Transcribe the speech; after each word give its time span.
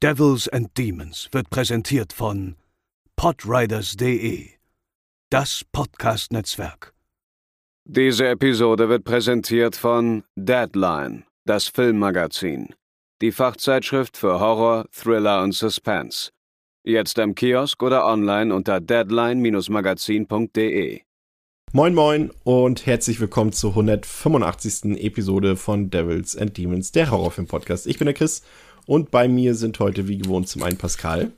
Devils 0.00 0.46
and 0.46 0.68
Demons 0.78 1.28
wird 1.32 1.50
präsentiert 1.50 2.12
von 2.12 2.54
podriders.de, 3.16 4.50
das 5.28 5.64
Podcast-Netzwerk. 5.72 6.94
Diese 7.84 8.28
Episode 8.28 8.88
wird 8.88 9.02
präsentiert 9.02 9.74
von 9.74 10.22
Deadline, 10.36 11.24
das 11.46 11.66
Filmmagazin, 11.66 12.76
die 13.20 13.32
Fachzeitschrift 13.32 14.16
für 14.16 14.38
Horror, 14.38 14.86
Thriller 14.92 15.42
und 15.42 15.50
Suspense. 15.50 16.30
Jetzt 16.84 17.18
im 17.18 17.34
Kiosk 17.34 17.82
oder 17.82 18.06
online 18.06 18.54
unter 18.54 18.80
deadline-magazin.de. 18.80 21.00
Moin 21.72 21.94
Moin 21.94 22.30
und 22.44 22.86
herzlich 22.86 23.20
willkommen 23.20 23.52
zur 23.52 23.72
185. 23.72 24.96
Episode 25.04 25.56
von 25.56 25.90
Devils 25.90 26.34
and 26.34 26.56
Demons, 26.56 26.92
der 26.92 27.10
Horrorfilm-Podcast. 27.10 27.86
Ich 27.88 27.98
bin 27.98 28.06
der 28.06 28.14
Chris 28.14 28.42
und 28.88 29.10
bei 29.10 29.28
mir 29.28 29.54
sind 29.54 29.78
heute 29.80 30.08
wie 30.08 30.16
gewohnt 30.16 30.48
zum 30.48 30.62
einen 30.62 30.78
Pascal. 30.78 31.30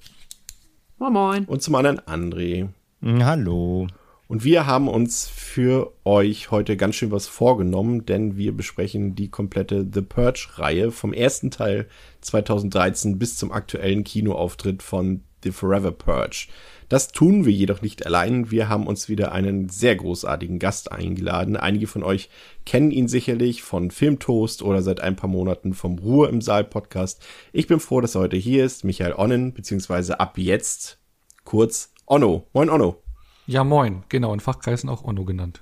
Moin 0.99 1.13
Moin. 1.13 1.45
Und 1.47 1.63
zum 1.63 1.75
anderen 1.75 1.99
André. 1.99 2.69
Mm, 3.01 3.25
hallo. 3.25 3.89
Und 4.29 4.45
wir 4.45 4.67
haben 4.67 4.87
uns 4.87 5.27
für 5.27 5.93
euch 6.05 6.53
heute 6.53 6.77
ganz 6.77 6.95
schön 6.95 7.11
was 7.11 7.27
vorgenommen, 7.27 8.07
denn 8.07 8.37
wir 8.37 8.53
besprechen 8.53 9.17
die 9.17 9.31
komplette 9.31 9.85
The 9.93 10.01
Purge-Reihe 10.01 10.93
vom 10.93 11.13
ersten 11.13 11.51
Teil 11.51 11.89
2013 12.21 13.19
bis 13.19 13.37
zum 13.37 13.51
aktuellen 13.51 14.05
Kinoauftritt 14.05 14.81
von 14.85 15.25
The 15.43 15.51
Forever 15.51 15.91
Purge. 15.91 16.47
Das 16.91 17.13
tun 17.13 17.45
wir 17.45 17.53
jedoch 17.53 17.83
nicht 17.83 18.05
allein. 18.05 18.51
Wir 18.51 18.69
haben 18.69 18.89
uns 18.89 19.09
wieder 19.09 19.31
einen 19.31 19.69
sehr 19.69 19.95
großartigen 19.95 20.59
Gast 20.59 20.91
eingeladen. 20.91 21.57
Einige 21.57 21.87
von 21.87 22.03
euch 22.03 22.29
kennen 22.67 22.91
ihn 22.91 23.07
sicherlich 23.07 23.63
von 23.63 23.93
Filmtoast 23.93 24.61
oder 24.61 24.83
seit 24.83 25.01
ein 25.01 25.15
paar 25.15 25.31
Monaten 25.31 25.73
vom 25.73 26.01
Ruhe 26.01 26.27
im 26.27 26.41
Saal 26.41 26.65
Podcast. 26.65 27.25
Ich 27.53 27.69
bin 27.69 27.79
froh, 27.79 28.01
dass 28.01 28.17
er 28.17 28.23
heute 28.23 28.37
hier 28.37 28.65
ist. 28.65 28.83
Michael 28.83 29.13
Onnen, 29.13 29.55
beziehungsweise 29.55 30.19
ab 30.19 30.37
jetzt 30.37 30.99
kurz 31.45 31.93
Onno. 32.07 32.49
Moin 32.55 32.69
Onno. 32.69 33.01
Ja, 33.47 33.63
moin. 33.63 34.03
Genau, 34.09 34.35
in 34.35 34.41
Fachkreisen 34.41 34.91
auch 34.91 35.05
Onno 35.05 35.25
genannt. 35.25 35.61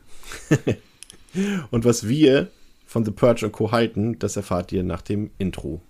Und 1.70 1.84
was 1.84 2.08
wir 2.08 2.50
von 2.86 3.04
The 3.04 3.10
Purge 3.10 3.44
und 3.44 3.52
Co. 3.52 3.70
halten, 3.70 4.18
das 4.18 4.36
erfahrt 4.36 4.72
ihr 4.72 4.82
nach 4.82 5.02
dem 5.02 5.30
Intro. 5.36 5.82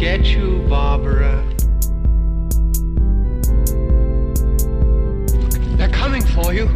Get 0.00 0.24
you, 0.24 0.64
Barbara. 0.66 1.44
They're 5.76 5.92
coming 5.92 6.22
for 6.22 6.54
you. 6.54 6.66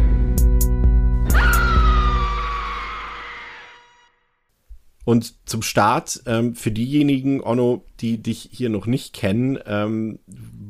Und 5.05 5.33
zum 5.47 5.63
Start, 5.63 6.21
ähm, 6.27 6.55
für 6.55 6.71
diejenigen, 6.71 7.41
Onno, 7.41 7.83
die 7.99 8.21
dich 8.21 8.49
hier 8.51 8.69
noch 8.69 8.85
nicht 8.85 9.13
kennen, 9.13 9.57
ähm, 9.65 10.19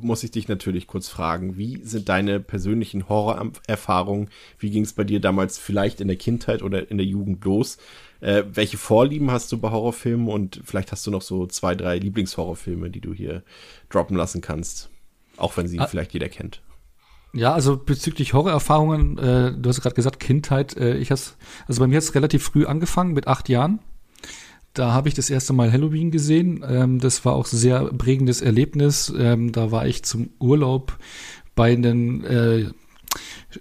muss 0.02 0.24
ich 0.24 0.32
dich 0.32 0.48
natürlich 0.48 0.88
kurz 0.88 1.10
fragen, 1.10 1.58
wie 1.58 1.82
sind 1.84 2.08
deine 2.08 2.40
persönlichen 2.40 3.10
Horrorerfahrungen? 3.10 4.30
Wie 4.60 4.70
ging 4.70 4.84
es 4.84 4.94
bei 4.94 5.04
dir 5.04 5.20
damals 5.20 5.58
vielleicht 5.58 6.00
in 6.00 6.08
der 6.08 6.18
Kindheit 6.18 6.64
oder 6.64 6.90
in 6.90 6.98
der 6.98 7.06
Jugend 7.06 7.44
los? 7.44 7.78
Äh, 8.22 8.44
welche 8.54 8.78
Vorlieben 8.78 9.32
hast 9.32 9.52
du 9.52 9.58
bei 9.58 9.72
Horrorfilmen? 9.72 10.28
Und 10.28 10.62
vielleicht 10.64 10.92
hast 10.92 11.06
du 11.06 11.12
noch 11.12 11.22
so 11.22 11.48
zwei, 11.48 11.76
drei 11.76 11.98
Lieblingshorrorfilme, 11.98 12.90
die 12.90 13.02
du 13.02 13.14
hier 13.14 13.44
droppen 13.90 14.18
lassen 14.18 14.42
kannst. 14.42 14.90
Auch 15.38 15.58
wenn 15.58 15.68
sie 15.68 15.80
ah. 15.80 15.88
vielleicht 15.88 16.14
jeder 16.14 16.30
kennt. 16.30 16.62
Ja, 17.34 17.54
also 17.54 17.76
bezüglich 17.76 18.34
Horrorerfahrungen, 18.34 19.18
äh, 19.18 19.54
du 19.54 19.70
hast 19.70 19.82
gerade 19.82 19.96
gesagt, 19.96 20.22
Kindheit, 20.22 20.78
äh, 20.78 20.96
ich 20.96 21.12
has, 21.12 21.36
also 21.68 21.82
bei 21.82 21.88
mir 21.88 21.98
hat 21.98 22.04
es 22.04 22.16
relativ 22.16 22.44
früh 22.44 22.66
angefangen, 22.66 23.14
mit 23.14 23.28
acht 23.28 23.50
Jahren. 23.50 23.80
Da 24.74 24.94
habe 24.94 25.10
ich 25.10 25.16
das 25.16 25.30
erste 25.30 25.52
Mal 25.52 25.72
Halloween 25.72 26.12
gesehen. 26.12 26.64
Ähm, 26.68 27.00
das 27.00 27.26
war 27.26 27.34
auch 27.34 27.52
ein 27.52 27.58
sehr 27.58 27.86
prägendes 27.94 28.42
Erlebnis. 28.42 29.14
Ähm, 29.18 29.52
da 29.52 29.72
war 29.72 29.86
ich 29.86 30.04
zum 30.04 30.30
Urlaub 30.40 30.98
bei 31.56 31.74
einem, 31.74 32.24
äh, 32.26 32.66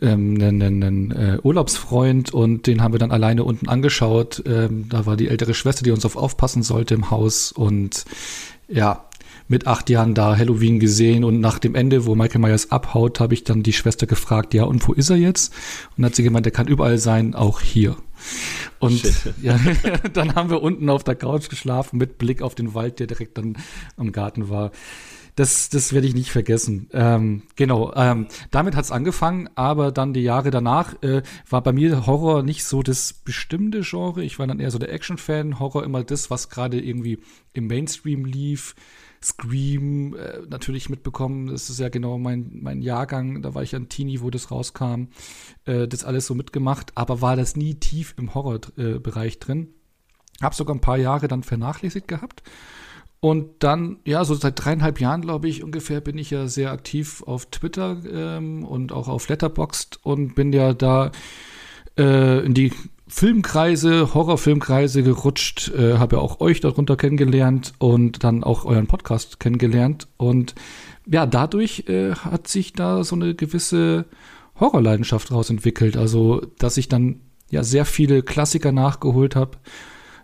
ähm, 0.00 0.40
einen, 0.40 0.62
einen 0.62 1.10
äh, 1.10 1.38
Urlaubsfreund 1.42 2.32
und 2.32 2.66
den 2.66 2.82
haben 2.82 2.92
wir 2.92 2.98
dann 2.98 3.12
alleine 3.12 3.44
unten 3.44 3.68
angeschaut. 3.68 4.42
Ähm, 4.46 4.88
da 4.88 5.06
war 5.06 5.16
die 5.16 5.28
ältere 5.28 5.54
Schwester, 5.54 5.84
die 5.84 5.90
uns 5.90 6.04
auf 6.04 6.16
aufpassen 6.16 6.62
sollte 6.62 6.94
im 6.94 7.10
Haus 7.10 7.52
und 7.52 8.04
ja, 8.68 9.06
mit 9.46 9.66
acht 9.66 9.90
Jahren 9.90 10.14
da 10.14 10.36
Halloween 10.36 10.80
gesehen 10.80 11.22
und 11.22 11.40
nach 11.40 11.58
dem 11.58 11.74
Ende, 11.74 12.06
wo 12.06 12.14
Michael 12.14 12.40
Myers 12.40 12.70
abhaut, 12.70 13.20
habe 13.20 13.34
ich 13.34 13.44
dann 13.44 13.62
die 13.62 13.72
Schwester 13.72 14.06
gefragt, 14.06 14.54
ja, 14.54 14.64
und 14.64 14.86
wo 14.88 14.92
ist 14.92 15.10
er 15.10 15.16
jetzt? 15.16 15.52
Und 15.96 16.04
hat 16.04 16.14
sie 16.14 16.22
gemeint, 16.22 16.46
der 16.46 16.52
kann 16.52 16.66
überall 16.66 16.98
sein, 16.98 17.34
auch 17.34 17.60
hier. 17.60 17.96
Und 18.78 19.02
ja, 19.42 19.58
dann 20.12 20.34
haben 20.34 20.50
wir 20.50 20.62
unten 20.62 20.88
auf 20.88 21.04
der 21.04 21.14
Couch 21.14 21.50
geschlafen 21.50 21.98
mit 21.98 22.16
Blick 22.16 22.40
auf 22.40 22.54
den 22.54 22.74
Wald, 22.74 23.00
der 23.00 23.06
direkt 23.06 23.36
dann 23.36 23.56
am 23.96 24.12
Garten 24.12 24.48
war. 24.48 24.70
Das, 25.36 25.68
das 25.68 25.92
werde 25.92 26.06
ich 26.06 26.14
nicht 26.14 26.30
vergessen. 26.30 26.88
Ähm, 26.92 27.42
genau, 27.56 27.92
ähm, 27.94 28.28
damit 28.52 28.76
hat's 28.76 28.92
angefangen, 28.92 29.50
aber 29.56 29.90
dann 29.90 30.14
die 30.14 30.20
Jahre 30.20 30.50
danach 30.50 31.02
äh, 31.02 31.22
war 31.48 31.60
bei 31.62 31.72
mir 31.72 32.06
Horror 32.06 32.44
nicht 32.44 32.64
so 32.64 32.84
das 32.84 33.12
bestimmte 33.12 33.80
Genre. 33.80 34.22
Ich 34.22 34.38
war 34.38 34.46
dann 34.46 34.60
eher 34.60 34.70
so 34.70 34.78
der 34.78 34.92
Action-Fan, 34.92 35.58
Horror 35.58 35.82
immer 35.82 36.04
das, 36.04 36.30
was 36.30 36.50
gerade 36.50 36.80
irgendwie 36.80 37.18
im 37.52 37.66
Mainstream 37.66 38.24
lief. 38.24 38.76
Scream 39.24 40.14
äh, 40.14 40.40
natürlich 40.48 40.90
mitbekommen. 40.90 41.46
Das 41.48 41.70
ist 41.70 41.80
ja 41.80 41.88
genau 41.88 42.18
mein, 42.18 42.58
mein 42.60 42.82
Jahrgang. 42.82 43.42
Da 43.42 43.54
war 43.54 43.62
ich 43.62 43.74
ein 43.74 43.88
Teenie, 43.88 44.20
wo 44.20 44.30
das 44.30 44.50
rauskam. 44.50 45.08
Äh, 45.64 45.88
das 45.88 46.04
alles 46.04 46.26
so 46.26 46.34
mitgemacht, 46.34 46.92
aber 46.94 47.22
war 47.22 47.34
das 47.34 47.56
nie 47.56 47.74
tief 47.74 48.14
im 48.18 48.34
Horrorbereich 48.34 49.34
äh, 49.34 49.38
drin. 49.38 49.68
Hab 50.40 50.54
sogar 50.54 50.76
ein 50.76 50.80
paar 50.80 50.98
Jahre 50.98 51.26
dann 51.26 51.42
vernachlässigt 51.42 52.06
gehabt. 52.06 52.42
Und 53.24 53.46
dann, 53.60 54.00
ja, 54.04 54.22
so 54.26 54.34
seit 54.34 54.62
dreieinhalb 54.62 55.00
Jahren, 55.00 55.22
glaube 55.22 55.48
ich, 55.48 55.64
ungefähr, 55.64 56.02
bin 56.02 56.18
ich 56.18 56.28
ja 56.28 56.46
sehr 56.46 56.72
aktiv 56.72 57.22
auf 57.24 57.46
Twitter 57.46 57.96
ähm, 58.06 58.66
und 58.66 58.92
auch 58.92 59.08
auf 59.08 59.30
Letterboxd 59.30 59.98
und 60.02 60.34
bin 60.34 60.52
ja 60.52 60.74
da 60.74 61.10
äh, 61.96 62.44
in 62.44 62.52
die 62.52 62.70
Filmkreise, 63.08 64.12
Horrorfilmkreise 64.12 65.02
gerutscht, 65.02 65.70
äh, 65.70 65.96
habe 65.96 66.16
ja 66.16 66.22
auch 66.22 66.40
euch 66.40 66.60
darunter 66.60 66.98
kennengelernt 66.98 67.72
und 67.78 68.24
dann 68.24 68.44
auch 68.44 68.66
euren 68.66 68.88
Podcast 68.88 69.40
kennengelernt. 69.40 70.06
Und 70.18 70.54
ja, 71.06 71.24
dadurch 71.24 71.84
äh, 71.88 72.12
hat 72.12 72.46
sich 72.46 72.74
da 72.74 73.04
so 73.04 73.16
eine 73.16 73.34
gewisse 73.34 74.04
Horrorleidenschaft 74.60 75.32
rausentwickelt. 75.32 75.96
Also, 75.96 76.42
dass 76.58 76.76
ich 76.76 76.90
dann 76.90 77.20
ja 77.48 77.62
sehr 77.62 77.86
viele 77.86 78.22
Klassiker 78.22 78.70
nachgeholt 78.70 79.34
habe, 79.34 79.56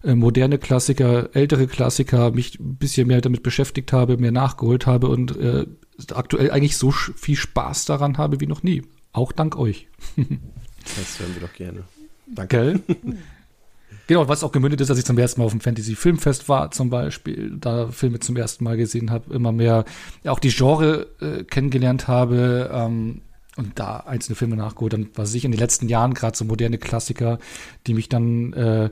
äh, 0.03 0.15
moderne 0.15 0.59
Klassiker, 0.59 1.31
ältere 1.35 1.67
Klassiker, 1.67 2.31
mich 2.31 2.59
ein 2.59 2.77
bisschen 2.77 3.09
mehr 3.09 3.21
damit 3.21 3.43
beschäftigt 3.43 3.93
habe, 3.93 4.17
mehr 4.17 4.33
nachgeholt 4.33 4.87
habe 4.87 5.09
und 5.09 5.37
äh, 5.37 5.67
aktuell 6.15 6.51
eigentlich 6.51 6.77
so 6.77 6.91
viel 6.91 7.37
Spaß 7.37 7.85
daran 7.85 8.19
habe 8.19 8.41
wie 8.41 8.47
noch 8.47 8.63
nie. 8.63 8.83
Auch 9.13 9.33
dank 9.33 9.57
euch. 9.57 9.89
das 10.17 11.19
hören 11.19 11.35
wir 11.35 11.47
doch 11.47 11.53
gerne. 11.53 11.83
Danke. 12.27 12.81
Genau, 14.07 14.27
was 14.27 14.43
auch 14.43 14.53
gemündet 14.53 14.81
ist, 14.81 14.89
dass 14.89 14.99
ich 14.99 15.05
zum 15.05 15.19
ersten 15.19 15.41
Mal 15.41 15.45
auf 15.45 15.53
dem 15.53 15.61
Fantasy 15.61 15.95
Filmfest 15.95 16.49
war, 16.49 16.71
zum 16.71 16.91
Beispiel, 16.91 17.57
da 17.57 17.89
Filme 17.89 18.19
zum 18.19 18.37
ersten 18.37 18.65
Mal 18.65 18.77
gesehen 18.77 19.11
habe, 19.11 19.33
immer 19.33 19.53
mehr 19.53 19.85
ja, 20.25 20.33
auch 20.33 20.41
die 20.41 20.51
Genre 20.51 21.07
äh, 21.21 21.45
kennengelernt 21.45 22.09
habe 22.09 22.71
ähm, 22.73 23.21
und 23.57 23.79
da 23.79 23.99
einzelne 23.99 24.35
Filme 24.35 24.57
nachgeholt. 24.57 24.95
Dann 24.95 25.11
was 25.15 25.35
ich 25.35 25.45
in 25.45 25.53
den 25.53 25.61
letzten 25.61 25.89
Jahren 25.89 26.15
gerade 26.15 26.37
so 26.37 26.45
moderne 26.45 26.79
Klassiker, 26.79 27.39
die 27.87 27.95
mich 27.95 28.09
dann 28.09 28.53
äh, 28.53 28.91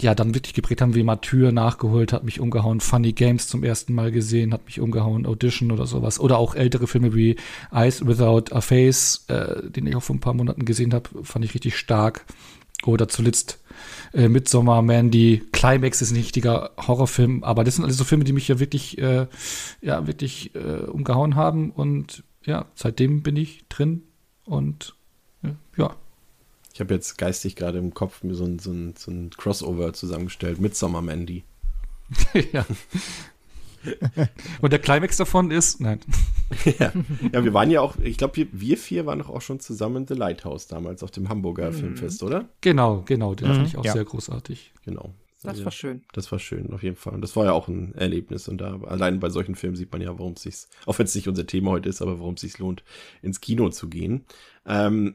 ja 0.00 0.14
dann 0.14 0.34
wirklich 0.34 0.54
geprägt 0.54 0.82
haben, 0.82 0.94
wie 0.94 1.02
Mathieu 1.02 1.50
nachgeholt, 1.52 2.12
hat 2.12 2.24
mich 2.24 2.40
umgehauen, 2.40 2.80
Funny 2.80 3.12
Games 3.12 3.48
zum 3.48 3.64
ersten 3.64 3.94
Mal 3.94 4.12
gesehen, 4.12 4.52
hat 4.52 4.66
mich 4.66 4.80
umgehauen, 4.80 5.26
Audition 5.26 5.72
oder 5.72 5.86
sowas. 5.86 6.20
Oder 6.20 6.38
auch 6.38 6.54
ältere 6.54 6.86
Filme 6.86 7.14
wie 7.14 7.36
Eyes 7.72 8.06
Without 8.06 8.54
a 8.54 8.60
Face, 8.60 9.24
äh, 9.28 9.70
den 9.70 9.86
ich 9.86 9.96
auch 9.96 10.02
vor 10.02 10.16
ein 10.16 10.20
paar 10.20 10.34
Monaten 10.34 10.64
gesehen 10.64 10.92
habe, 10.92 11.08
fand 11.22 11.44
ich 11.44 11.54
richtig 11.54 11.76
stark. 11.76 12.26
Oder 12.84 13.08
zuletzt 13.08 13.58
äh, 14.12 14.28
Midsommar, 14.28 14.82
Mandy, 14.82 15.42
Climax 15.52 16.02
ist 16.02 16.10
ein 16.10 16.16
richtiger 16.16 16.72
Horrorfilm, 16.76 17.42
aber 17.42 17.64
das 17.64 17.76
sind 17.76 17.84
alles 17.84 17.96
so 17.96 18.04
Filme, 18.04 18.24
die 18.24 18.32
mich 18.32 18.48
ja 18.48 18.58
wirklich, 18.58 18.98
äh, 18.98 19.26
ja, 19.80 20.06
wirklich 20.06 20.54
äh, 20.54 20.84
umgehauen 20.84 21.36
haben 21.36 21.70
und 21.70 22.22
ja, 22.44 22.66
seitdem 22.74 23.22
bin 23.22 23.36
ich 23.36 23.64
drin 23.68 24.02
und 24.44 24.94
äh, 25.42 25.50
ja. 25.76 25.96
Ich 26.76 26.80
habe 26.80 26.92
jetzt 26.92 27.16
geistig 27.16 27.56
gerade 27.56 27.78
im 27.78 27.94
Kopf 27.94 28.22
mir 28.22 28.34
so 28.34 28.44
ein, 28.44 28.58
so 28.58 28.70
ein, 28.70 28.92
so 28.98 29.10
ein 29.10 29.30
Crossover 29.30 29.94
zusammengestellt 29.94 30.60
mit 30.60 30.76
Sommer 30.76 31.00
Mandy. 31.00 31.42
ja. 32.52 32.66
Und 34.60 34.74
der 34.74 34.78
Climax 34.78 35.16
davon 35.16 35.50
ist, 35.50 35.80
nein. 35.80 36.00
ja. 36.78 36.92
ja, 37.32 37.44
wir 37.44 37.54
waren 37.54 37.70
ja 37.70 37.80
auch, 37.80 37.96
ich 37.96 38.18
glaube, 38.18 38.36
wir, 38.36 38.48
wir, 38.52 38.76
vier 38.76 39.06
waren 39.06 39.20
doch 39.20 39.30
auch 39.30 39.40
schon 39.40 39.58
zusammen 39.58 40.02
in 40.02 40.06
The 40.06 40.12
Lighthouse 40.12 40.66
damals 40.66 41.02
auf 41.02 41.10
dem 41.10 41.30
Hamburger 41.30 41.70
mhm. 41.70 41.76
Filmfest, 41.76 42.22
oder? 42.22 42.46
Genau, 42.60 43.04
genau, 43.06 43.34
den 43.34 43.48
mhm. 43.48 43.54
fand 43.54 43.68
ich 43.68 43.78
auch 43.78 43.84
ja. 43.86 43.94
sehr 43.94 44.04
großartig. 44.04 44.74
Genau. 44.84 45.14
Das 45.44 45.64
war 45.64 45.72
schön. 45.72 46.02
Das 46.12 46.30
war 46.30 46.38
schön, 46.38 46.74
auf 46.74 46.82
jeden 46.82 46.96
Fall. 46.96 47.14
Und 47.14 47.22
das 47.22 47.36
war 47.36 47.46
ja 47.46 47.52
auch 47.52 47.68
ein 47.68 47.94
Erlebnis. 47.94 48.48
Und 48.48 48.58
da, 48.58 48.78
allein 48.82 49.18
bei 49.18 49.30
solchen 49.30 49.54
Filmen 49.54 49.76
sieht 49.76 49.92
man 49.92 50.02
ja, 50.02 50.18
warum 50.18 50.34
es 50.34 50.42
sich, 50.42 50.56
auch 50.84 50.98
wenn 50.98 51.06
es 51.06 51.14
nicht 51.14 51.28
unser 51.28 51.46
Thema 51.46 51.70
heute 51.70 51.88
ist, 51.88 52.02
aber 52.02 52.18
warum 52.18 52.34
es 52.34 52.42
sich 52.42 52.58
lohnt, 52.58 52.84
ins 53.22 53.40
Kino 53.40 53.70
zu 53.70 53.88
gehen. 53.88 54.26
Ähm, 54.66 55.14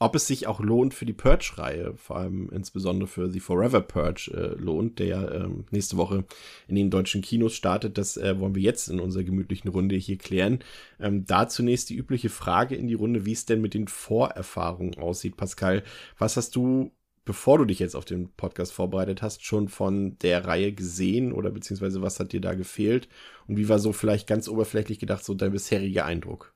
ob 0.00 0.14
es 0.14 0.26
sich 0.26 0.46
auch 0.46 0.60
lohnt 0.60 0.94
für 0.94 1.06
die 1.06 1.12
Purge-Reihe, 1.12 1.94
vor 1.96 2.16
allem 2.16 2.50
insbesondere 2.50 3.08
für 3.08 3.30
The 3.30 3.40
Forever 3.40 3.80
Purge 3.80 4.30
äh, 4.32 4.60
lohnt, 4.60 5.00
der 5.00 5.32
ähm, 5.32 5.64
nächste 5.70 5.96
Woche 5.96 6.24
in 6.68 6.76
den 6.76 6.90
deutschen 6.90 7.20
Kinos 7.20 7.54
startet. 7.54 7.98
Das 7.98 8.16
äh, 8.16 8.38
wollen 8.38 8.54
wir 8.54 8.62
jetzt 8.62 8.88
in 8.88 9.00
unserer 9.00 9.24
gemütlichen 9.24 9.70
Runde 9.70 9.96
hier 9.96 10.16
klären. 10.16 10.60
Ähm, 11.00 11.24
da 11.26 11.48
zunächst 11.48 11.90
die 11.90 11.96
übliche 11.96 12.28
Frage 12.28 12.76
in 12.76 12.86
die 12.86 12.94
Runde, 12.94 13.26
wie 13.26 13.32
es 13.32 13.46
denn 13.46 13.60
mit 13.60 13.74
den 13.74 13.88
Vorerfahrungen 13.88 14.98
aussieht. 14.98 15.36
Pascal, 15.36 15.82
was 16.16 16.36
hast 16.36 16.54
du 16.54 16.92
bevor 17.24 17.58
du 17.58 17.66
dich 17.66 17.78
jetzt 17.78 17.94
auf 17.94 18.06
den 18.06 18.30
Podcast 18.36 18.72
vorbereitet 18.72 19.20
hast, 19.20 19.44
schon 19.44 19.68
von 19.68 20.18
der 20.20 20.46
Reihe 20.46 20.72
gesehen 20.72 21.34
oder 21.34 21.50
beziehungsweise 21.50 22.00
was 22.00 22.18
hat 22.20 22.32
dir 22.32 22.40
da 22.40 22.54
gefehlt? 22.54 23.06
Und 23.46 23.58
wie 23.58 23.68
war 23.68 23.78
so 23.78 23.92
vielleicht 23.92 24.26
ganz 24.26 24.48
oberflächlich 24.48 24.98
gedacht 24.98 25.22
so 25.22 25.34
dein 25.34 25.52
bisheriger 25.52 26.06
Eindruck? 26.06 26.54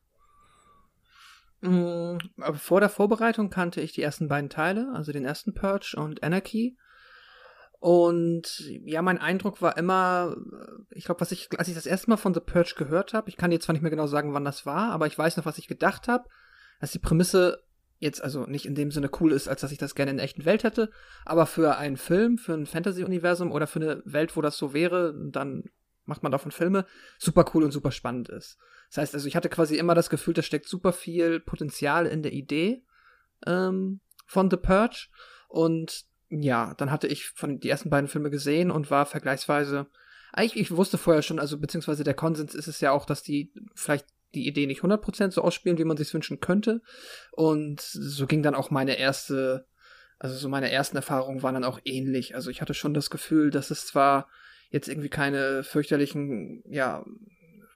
Mm, 1.63 2.19
vor 2.55 2.81
der 2.81 2.89
Vorbereitung 2.89 3.49
kannte 3.49 3.81
ich 3.81 3.93
die 3.93 4.03
ersten 4.03 4.29
beiden 4.29 4.51
Teile, 4.51 4.93
also 4.95 5.13
den 5.13 5.25
ersten 5.25 5.55
Purge 5.55 5.95
und 5.97 6.23
Anarchy. 6.23 6.77
Und 7.79 8.61
ja, 8.85 9.03
mein 9.03 9.19
Eindruck 9.19 9.63
war 9.63 9.77
immer, 9.77 10.37
ich 10.91 11.05
glaube, 11.05 11.21
was 11.21 11.33
ich, 11.33 11.49
als 11.59 11.69
ich 11.69 11.75
das 11.75 11.87
erste 11.87 12.11
Mal 12.11 12.17
von 12.17 12.35
The 12.35 12.41
Purge 12.41 12.75
gehört 12.77 13.13
habe, 13.13 13.29
ich 13.29 13.37
kann 13.37 13.51
jetzt 13.51 13.65
zwar 13.65 13.73
nicht 13.73 13.83
mehr 13.83 13.91
genau 13.91 14.07
sagen, 14.07 14.35
wann 14.35 14.45
das 14.45 14.67
war, 14.67 14.93
aber 14.93 15.07
ich 15.07 15.19
weiß 15.19 15.37
noch, 15.37 15.47
was 15.47 15.59
ich 15.59 15.67
gedacht 15.67 16.07
habe, 16.07 16.29
dass 16.81 16.93
die 16.93 17.01
Prämisse 17.01 17.63
jetzt 17.99 18.23
also 18.23 18.47
nicht 18.47 18.67
in 18.67 18.75
dem 18.75 18.91
Sinne 18.91 19.11
cool 19.21 19.33
ist, 19.33 19.49
als 19.49 19.61
dass 19.61 19.73
ich 19.73 19.79
das 19.79 19.95
gerne 19.95 20.11
in 20.11 20.17
der 20.17 20.25
echten 20.25 20.45
Welt 20.45 20.65
hätte, 20.65 20.91
aber 21.25 21.47
für 21.47 21.77
einen 21.77 21.97
Film, 21.97 22.39
für 22.39 22.55
ein 22.55 22.67
Fantasy-Universum 22.67 23.53
oder 23.53 23.69
für 23.69 23.81
eine 23.81 24.03
Welt, 24.05 24.37
wo 24.37 24.43
das 24.43 24.57
so 24.57 24.75
wäre, 24.75 25.15
dann 25.31 25.65
macht 26.05 26.23
man 26.23 26.33
davon 26.33 26.51
Filme, 26.51 26.87
super 27.19 27.45
cool 27.55 27.65
und 27.65 27.71
super 27.71 27.93
spannend 27.93 28.29
ist. 28.29 28.59
Das 28.89 28.99
heißt 28.99 29.15
also, 29.15 29.27
ich 29.27 29.37
hatte 29.37 29.49
quasi 29.49 29.77
immer 29.77 29.95
das 29.95 30.11
Gefühl, 30.11 30.35
da 30.35 30.43
steckt 30.43 30.69
super 30.69 30.93
viel 30.93 31.41
Potenzial 31.41 32.07
in 32.07 32.23
der 32.23 32.33
Idee 32.33 32.85
ähm, 33.47 34.01
von 34.27 34.51
The 34.51 34.57
Purge. 34.57 35.09
Und 35.49 36.05
ja, 36.29 36.75
dann 36.75 36.91
hatte 36.91 37.07
ich 37.07 37.29
von 37.29 37.61
die 37.61 37.69
ersten 37.69 37.91
beiden 37.91 38.09
Filme 38.09 38.31
gesehen 38.31 38.71
und 38.71 38.91
war 38.91 39.07
vergleichsweise. 39.07 39.87
Eigentlich, 40.33 40.61
ich 40.61 40.77
wusste 40.77 40.99
vorher 40.99 41.23
schon, 41.23 41.39
also 41.39 41.59
beziehungsweise 41.59 42.05
der 42.05 42.15
Konsens 42.15 42.55
ist 42.55 42.69
es 42.69 42.81
ja 42.81 42.91
auch, 42.93 43.05
dass 43.05 43.23
die 43.23 43.53
vielleicht 43.75 44.07
die 44.35 44.47
Idee 44.47 44.67
nicht 44.67 44.83
100% 44.83 45.31
so 45.31 45.43
ausspielen, 45.43 45.79
wie 45.79 45.85
man 45.85 45.97
sich 45.97 46.13
wünschen 46.13 46.41
könnte. 46.41 46.81
Und 47.33 47.81
so 47.81 48.27
ging 48.27 48.43
dann 48.43 48.55
auch 48.55 48.71
meine 48.71 48.99
erste, 48.99 49.67
also 50.19 50.37
so 50.37 50.49
meine 50.49 50.71
ersten 50.71 50.97
Erfahrungen 50.97 51.43
waren 51.43 51.55
dann 51.55 51.65
auch 51.65 51.81
ähnlich. 51.85 52.35
Also 52.35 52.51
ich 52.51 52.61
hatte 52.61 52.75
schon 52.75 52.95
das 52.95 53.11
Gefühl, 53.11 53.51
dass 53.51 53.71
es 53.71 53.87
zwar 53.87 54.29
jetzt 54.73 54.89
irgendwie 54.89 55.09
keine 55.09 55.63
fürchterlichen, 55.63 56.65
ja, 56.67 57.05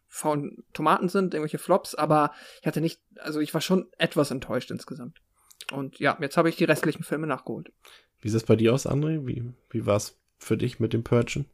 faulen 0.09 0.65
Tomaten 0.73 1.09
sind, 1.09 1.35
irgendwelche 1.35 1.59
Flops, 1.59 1.95
aber 1.95 2.33
ich 2.61 2.67
hatte 2.67 2.81
nicht, 2.81 3.01
also 3.21 3.41
ich 3.41 3.53
war 3.55 3.61
schon 3.61 3.87
etwas 3.99 4.31
enttäuscht 4.31 4.71
insgesamt. 4.71 5.21
Und 5.73 5.99
ja, 5.99 6.17
jetzt 6.21 6.37
habe 6.37 6.49
ich 6.49 6.57
die 6.57 6.65
restlichen 6.65 7.03
Filme 7.03 7.27
nachgeholt. 7.27 7.73
Wie 8.21 8.29
sieht 8.29 8.39
es 8.39 8.47
bei 8.47 8.57
dir 8.57 8.73
aus, 8.73 8.87
André? 8.87 9.27
Wie, 9.27 9.53
wie 9.71 9.85
war 9.85 9.97
es 9.97 10.19
für 10.39 10.57
dich 10.57 10.81
mit 10.81 10.93
dem 10.93 11.05
Purgen? 11.05 11.47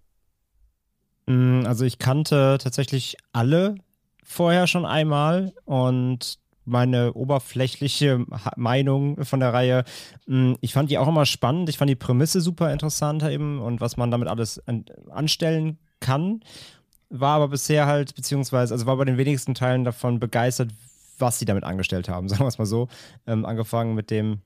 Mm, 1.27 1.67
also 1.67 1.85
ich 1.85 1.99
kannte 1.99 2.59
tatsächlich 2.63 3.17
alle 3.33 3.75
vorher 4.23 4.67
schon 4.67 4.85
einmal 4.85 5.55
und 5.65 6.39
meine 6.65 7.13
oberflächliche 7.15 8.25
Meinung 8.57 9.25
von 9.25 9.41
der 9.41 9.53
Reihe. 9.53 9.85
Mm, 10.27 10.55
ich 10.61 10.73
fand 10.73 10.91
die 10.91 10.99
auch 10.99 11.09
immer 11.09 11.27
spannend. 11.27 11.69
Ich 11.69 11.79
fand 11.79 11.91
die 11.91 11.97
Prämisse 11.97 12.41
super 12.41 12.73
interessant 12.73 13.23
eben 13.25 13.61
und 13.61 13.81
was 13.81 13.97
man 13.97 14.11
damit 14.11 14.29
alles 14.29 14.63
anstellen 15.11 15.79
kann 16.01 16.41
war 17.13 17.37
aber 17.37 17.49
bisher 17.49 17.87
halt, 17.87 18.15
beziehungsweise, 18.15 18.73
also 18.73 18.87
war 18.87 18.97
bei 18.97 19.05
den 19.05 19.19
wenigsten 19.19 19.55
Teilen 19.55 19.85
davon 19.85 20.19
begeistert, 20.19 20.71
was 21.19 21.39
sie 21.39 21.45
damit 21.45 21.63
angestellt 21.63 22.09
haben, 22.09 22.29
sagen 22.31 22.43
wir 22.43 22.49
es 22.49 22.59
mal 22.59 22.67
so. 22.67 22.89
Ähm, 23.27 23.45
angefangen 23.45 23.95
mit 23.95 24.11
dem 24.11 24.41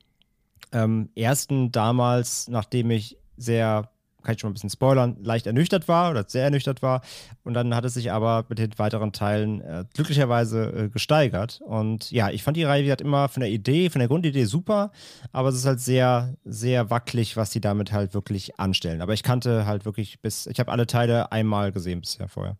ähm, 0.73 1.09
ersten 1.15 1.71
damals, 1.71 2.49
nachdem 2.49 2.91
ich 2.91 3.19
sehr, 3.37 3.89
kann 4.26 4.34
ich 4.34 4.40
schon 4.40 4.49
mal 4.49 4.50
ein 4.50 4.55
bisschen 4.55 4.70
spoilern, 4.70 5.17
leicht 5.23 5.46
ernüchtert 5.46 5.87
war 5.87 6.11
oder 6.11 6.25
sehr 6.26 6.44
ernüchtert 6.44 6.82
war. 6.82 7.00
Und 7.44 7.55
dann 7.55 7.75
hat 7.75 7.84
es 7.84 7.94
sich 7.94 8.11
aber 8.11 8.44
mit 8.49 8.58
den 8.58 8.76
weiteren 8.76 9.12
Teilen 9.12 9.61
äh, 9.61 9.84
glücklicherweise 9.94 10.73
äh, 10.73 10.88
gesteigert. 10.88 11.61
Und 11.64 12.11
ja, 12.11 12.31
ich 12.31 12.43
fand 12.43 12.56
die 12.56 12.64
Reihe, 12.64 12.82
wie 12.82 12.87
gesagt, 12.87 13.00
immer 13.00 13.28
von 13.28 13.40
der 13.40 13.50
Idee, 13.50 13.88
von 13.88 14.00
der 14.00 14.08
Grundidee 14.08 14.44
super, 14.44 14.90
aber 15.32 15.49
es 15.49 15.55
ist 15.55 15.67
halt 15.67 15.81
sehr, 15.81 16.34
sehr 16.44 16.90
wackelig, 16.90 17.37
was 17.37 17.52
sie 17.52 17.61
damit 17.61 17.93
halt 17.93 18.14
wirklich 18.14 18.58
anstellen. 18.58 19.00
Aber 19.00 19.14
ich 19.14 19.23
kannte 19.23 19.64
halt 19.64 19.84
wirklich 19.84 20.20
bis, 20.20 20.46
ich 20.46 20.58
habe 20.58 20.73
alle 20.73 20.87
Teile 20.87 21.31
einmal 21.31 21.70
gesehen 21.70 22.00
bisher 22.00 22.28
vorher. 22.28 22.56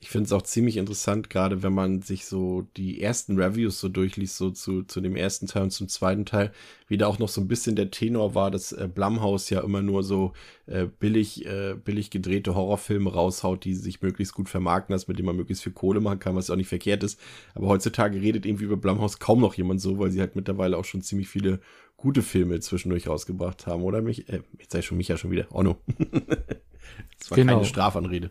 Ich 0.00 0.10
finde 0.10 0.26
es 0.26 0.32
auch 0.32 0.42
ziemlich 0.42 0.76
interessant, 0.76 1.30
gerade 1.30 1.62
wenn 1.62 1.72
man 1.72 2.02
sich 2.02 2.26
so 2.26 2.66
die 2.76 3.00
ersten 3.00 3.40
Reviews 3.40 3.80
so 3.80 3.88
durchliest, 3.88 4.36
so 4.36 4.50
zu, 4.50 4.82
zu 4.82 5.00
dem 5.00 5.16
ersten 5.16 5.46
Teil 5.46 5.62
und 5.62 5.70
zum 5.70 5.88
zweiten 5.88 6.26
Teil, 6.26 6.52
wie 6.88 6.98
da 6.98 7.06
auch 7.06 7.18
noch 7.18 7.30
so 7.30 7.40
ein 7.40 7.48
bisschen 7.48 7.74
der 7.74 7.90
Tenor 7.90 8.34
war, 8.34 8.50
dass 8.50 8.72
äh, 8.72 8.86
Blumhouse 8.92 9.48
ja 9.48 9.60
immer 9.62 9.80
nur 9.80 10.02
so 10.02 10.34
äh, 10.66 10.84
billig, 10.84 11.46
äh, 11.46 11.74
billig 11.74 12.10
gedrehte 12.10 12.54
Horrorfilme 12.54 13.12
raushaut, 13.12 13.64
die 13.64 13.74
sich 13.74 14.02
möglichst 14.02 14.34
gut 14.34 14.50
vermarkten 14.50 14.92
lassen, 14.92 15.06
mit 15.08 15.18
denen 15.18 15.26
man 15.26 15.36
möglichst 15.36 15.62
viel 15.62 15.72
Kohle 15.72 16.00
machen 16.00 16.18
kann, 16.18 16.36
was 16.36 16.50
auch 16.50 16.56
nicht 16.56 16.68
verkehrt 16.68 17.02
ist. 17.02 17.18
Aber 17.54 17.68
heutzutage 17.68 18.20
redet 18.20 18.44
irgendwie 18.44 18.64
über 18.64 18.76
Blumhouse 18.76 19.18
kaum 19.18 19.40
noch 19.40 19.54
jemand 19.54 19.80
so, 19.80 19.98
weil 19.98 20.10
sie 20.10 20.20
halt 20.20 20.36
mittlerweile 20.36 20.76
auch 20.76 20.84
schon 20.84 21.00
ziemlich 21.00 21.28
viele 21.28 21.60
gute 21.96 22.20
Filme 22.20 22.60
zwischendurch 22.60 23.08
rausgebracht 23.08 23.66
haben, 23.66 23.82
oder 23.82 24.02
mich? 24.02 24.28
Äh, 24.28 24.42
jetzt 24.58 24.72
sei 24.72 24.82
schon 24.82 24.98
Micha 24.98 25.16
schon 25.16 25.30
wieder. 25.30 25.46
Oh 25.50 25.62
no. 25.62 25.78
das 27.18 27.30
war 27.30 27.36
genau. 27.36 27.54
keine 27.54 27.64
Strafanrede. 27.64 28.30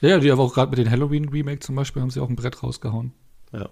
Ja, 0.00 0.18
die 0.18 0.30
aber 0.30 0.42
auch 0.42 0.54
gerade 0.54 0.70
mit 0.70 0.78
den 0.78 0.90
Halloween-Remake 0.90 1.60
zum 1.60 1.74
Beispiel 1.74 2.02
haben 2.02 2.10
sie 2.10 2.20
auch 2.20 2.28
ein 2.28 2.36
Brett 2.36 2.62
rausgehauen. 2.62 3.12
Ja. 3.52 3.68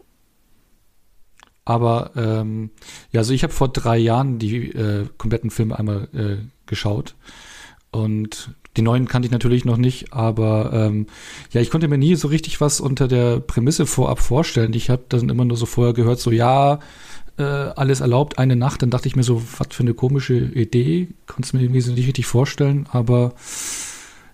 Aber 1.65 2.13
ähm, 2.17 2.71
ja, 3.13 3.21
also 3.21 3.33
ich 3.33 3.43
habe 3.43 3.53
vor 3.53 3.69
drei 3.69 3.99
Jahren 3.99 4.39
die 4.39 4.71
äh, 4.71 5.07
kompletten 5.19 5.51
Filme 5.51 5.79
einmal 5.79 6.09
äh, 6.15 6.37
geschaut. 6.67 7.15
Und 7.91 8.55
die 8.77 8.83
neuen 8.83 9.09
kannte 9.09 9.27
ich 9.27 9.33
natürlich 9.33 9.65
noch 9.65 9.77
nicht, 9.77 10.13
aber 10.13 10.73
ähm, 10.73 11.07
ja, 11.53 11.61
ich 11.61 11.71
konnte 11.71 11.89
mir 11.89 11.99
nie 11.99 12.15
so 12.15 12.29
richtig 12.29 12.61
was 12.61 12.81
unter 12.81 13.09
der 13.09 13.41
Prämisse 13.41 13.87
vorab 13.87 14.21
vorstellen. 14.21 14.73
Ich 14.73 14.89
habe 14.89 15.05
dann 15.09 15.29
immer 15.29 15.45
nur 15.45 15.57
so 15.57 15.67
vorher 15.67 15.95
gehört, 15.95 16.21
so 16.21 16.31
ja, 16.31 16.79
äh, 17.39 17.43
alles 17.43 18.01
erlaubt, 18.01 18.39
eine 18.39 18.57
Nacht. 18.57 18.83
Dann 18.83 18.91
dachte 18.91 19.09
ich 19.09 19.17
mir 19.17 19.23
so, 19.23 19.43
was 19.59 19.69
für 19.71 19.83
eine 19.83 19.95
komische 19.95 20.37
Idee. 20.37 21.09
Konnte 21.27 21.43
es 21.49 21.53
mir 21.53 21.61
irgendwie 21.61 21.81
so 21.81 21.93
nicht 21.93 22.07
richtig 22.07 22.27
vorstellen, 22.27 22.87
aber 22.91 23.35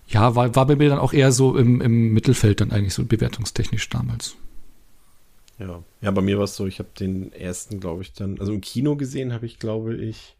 ja, 0.07 0.35
war, 0.35 0.55
war 0.55 0.67
bei 0.67 0.75
mir 0.75 0.89
dann 0.89 0.99
auch 0.99 1.13
eher 1.13 1.31
so 1.31 1.57
im, 1.57 1.81
im 1.81 2.13
Mittelfeld 2.13 2.61
dann 2.61 2.71
eigentlich 2.71 2.93
so 2.93 3.05
bewertungstechnisch 3.05 3.89
damals. 3.89 4.35
Ja, 5.57 5.83
ja, 6.01 6.11
bei 6.11 6.21
mir 6.21 6.37
war 6.37 6.43
es 6.43 6.55
so, 6.55 6.67
ich 6.67 6.79
habe 6.79 6.89
den 6.99 7.31
ersten, 7.31 7.79
glaube 7.79 8.01
ich, 8.01 8.13
dann, 8.13 8.39
also 8.39 8.53
im 8.53 8.61
Kino 8.61 8.95
gesehen 8.95 9.33
habe 9.33 9.45
ich, 9.45 9.57
glaube 9.57 9.95
ich, 9.95 10.35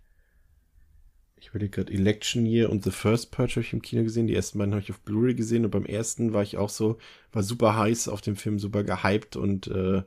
ich 1.37 1.53
würde 1.53 1.69
gerade 1.69 1.93
Election 1.93 2.45
Year 2.45 2.69
und 2.69 2.83
The 2.83 2.91
First 2.91 3.31
Purge 3.31 3.51
habe 3.51 3.61
ich 3.61 3.73
im 3.73 3.81
Kino 3.81 4.03
gesehen. 4.03 4.25
Die 4.25 4.35
ersten 4.35 4.57
beiden 4.57 4.73
habe 4.73 4.81
ich 4.81 4.89
auf 4.91 4.99
Blu-ray 5.01 5.35
gesehen 5.35 5.63
und 5.63 5.71
beim 5.71 5.85
ersten 5.85 6.33
war 6.33 6.41
ich 6.41 6.57
auch 6.57 6.69
so, 6.69 6.97
war 7.31 7.43
super 7.43 7.77
heiß 7.77 8.07
auf 8.07 8.21
dem 8.21 8.35
Film, 8.35 8.57
super 8.57 8.83
gehypt 8.83 9.35
und 9.35 9.67
äh, 9.67 10.01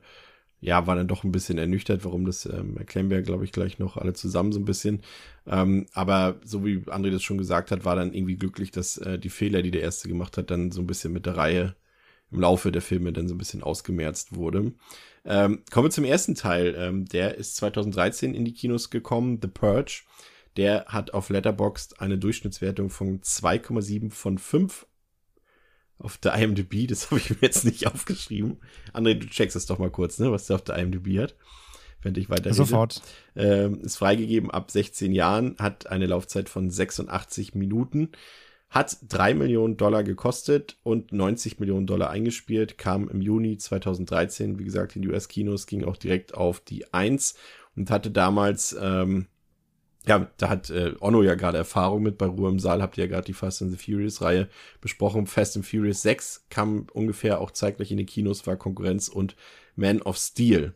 ja, 0.61 0.87
war 0.87 0.95
dann 0.95 1.07
doch 1.07 1.23
ein 1.23 1.31
bisschen 1.31 1.57
ernüchtert, 1.57 2.03
warum 2.03 2.25
das 2.25 2.45
ähm, 2.45 2.77
erklären 2.77 3.09
wir, 3.09 3.21
glaube 3.21 3.45
ich, 3.45 3.51
gleich 3.51 3.79
noch 3.79 3.97
alle 3.97 4.13
zusammen 4.13 4.51
so 4.51 4.59
ein 4.59 4.65
bisschen. 4.65 5.01
Ähm, 5.47 5.85
aber 5.93 6.39
so 6.43 6.65
wie 6.65 6.79
André 6.79 7.11
das 7.11 7.23
schon 7.23 7.37
gesagt 7.37 7.71
hat, 7.71 7.85
war 7.85 7.95
dann 7.95 8.13
irgendwie 8.13 8.35
glücklich, 8.35 8.71
dass 8.71 8.97
äh, 8.97 9.17
die 9.17 9.29
Fehler, 9.29 9.61
die 9.61 9.71
der 9.71 9.81
erste 9.81 10.09
gemacht 10.09 10.37
hat, 10.37 10.51
dann 10.51 10.71
so 10.71 10.81
ein 10.81 10.87
bisschen 10.87 11.13
mit 11.13 11.25
der 11.25 11.37
Reihe 11.37 11.75
im 12.31 12.41
Laufe 12.41 12.71
der 12.71 12.81
Filme 12.81 13.13
dann 13.13 13.27
so 13.27 13.35
ein 13.35 13.39
bisschen 13.39 13.63
ausgemerzt 13.63 14.35
wurde. 14.35 14.73
Ähm, 15.25 15.63
kommen 15.71 15.87
wir 15.87 15.91
zum 15.91 16.03
ersten 16.03 16.35
Teil. 16.35 16.75
Ähm, 16.77 17.05
der 17.05 17.35
ist 17.35 17.55
2013 17.55 18.33
in 18.33 18.45
die 18.45 18.53
Kinos 18.53 18.89
gekommen, 18.89 19.39
The 19.41 19.47
Purge. 19.47 20.03
Der 20.57 20.85
hat 20.85 21.13
auf 21.13 21.29
Letterboxd 21.29 22.01
eine 22.01 22.17
Durchschnittswertung 22.17 22.89
von 22.89 23.21
2,7 23.21 24.11
von 24.11 24.37
5 24.37 24.85
auf 25.99 26.17
der 26.17 26.33
IMDb, 26.35 26.87
das 26.87 27.05
habe 27.11 27.19
ich 27.19 27.29
mir 27.29 27.37
jetzt 27.41 27.65
nicht 27.65 27.85
aufgeschrieben. 27.87 28.57
André, 28.93 29.15
du 29.15 29.27
checkst 29.27 29.55
es 29.55 29.65
doch 29.65 29.77
mal 29.77 29.91
kurz, 29.91 30.19
ne, 30.19 30.31
was 30.31 30.47
der 30.47 30.55
auf 30.55 30.63
der 30.63 30.77
IMDb 30.77 31.19
hat. 31.19 31.35
Wenn 32.01 32.15
ich 32.15 32.29
weiter 32.29 32.53
Sofort. 32.53 33.01
Ähm, 33.35 33.81
ist 33.81 33.97
freigegeben 33.97 34.49
ab 34.49 34.71
16 34.71 35.11
Jahren, 35.11 35.57
hat 35.59 35.87
eine 35.87 36.05
Laufzeit 36.05 36.47
von 36.47 36.69
86 36.69 37.55
Minuten, 37.55 38.11
hat 38.69 38.97
3 39.09 39.33
Millionen 39.33 39.75
Dollar 39.75 40.03
gekostet 40.03 40.77
und 40.83 41.11
90 41.11 41.59
Millionen 41.59 41.87
Dollar 41.87 42.09
eingespielt, 42.09 42.77
kam 42.77 43.09
im 43.09 43.21
Juni 43.21 43.57
2013, 43.57 44.59
wie 44.59 44.63
gesagt, 44.63 44.95
in 44.95 45.01
die 45.01 45.09
US-Kinos, 45.09 45.67
ging 45.67 45.83
auch 45.83 45.97
direkt 45.97 46.35
auf 46.35 46.61
die 46.61 46.93
1 46.93 47.35
und 47.75 47.91
hatte 47.91 48.11
damals 48.11 48.77
ähm, 48.79 49.27
ja, 50.07 50.29
da 50.37 50.49
hat 50.49 50.69
äh, 50.69 50.93
Onno 50.99 51.21
ja 51.23 51.35
gerade 51.35 51.57
Erfahrung 51.57 52.03
mit 52.03 52.17
bei 52.17 52.25
Ruhe 52.25 52.49
im 52.49 52.59
Saal, 52.59 52.81
habt 52.81 52.97
ihr 52.97 53.03
ja 53.03 53.09
gerade 53.09 53.25
die 53.25 53.33
Fast 53.33 53.61
and 53.61 53.71
the 53.71 53.77
Furious 53.77 54.21
Reihe 54.21 54.47
besprochen. 54.81 55.27
Fast 55.27 55.57
and 55.57 55.65
Furious 55.65 56.01
6 56.01 56.45
kam 56.49 56.87
ungefähr 56.93 57.41
auch 57.41 57.51
zeitgleich 57.51 57.91
in 57.91 57.97
die 57.97 58.05
Kinos, 58.05 58.47
war 58.47 58.55
Konkurrenz 58.55 59.09
und 59.09 59.35
Man 59.75 60.01
of 60.01 60.17
Steel. 60.17 60.73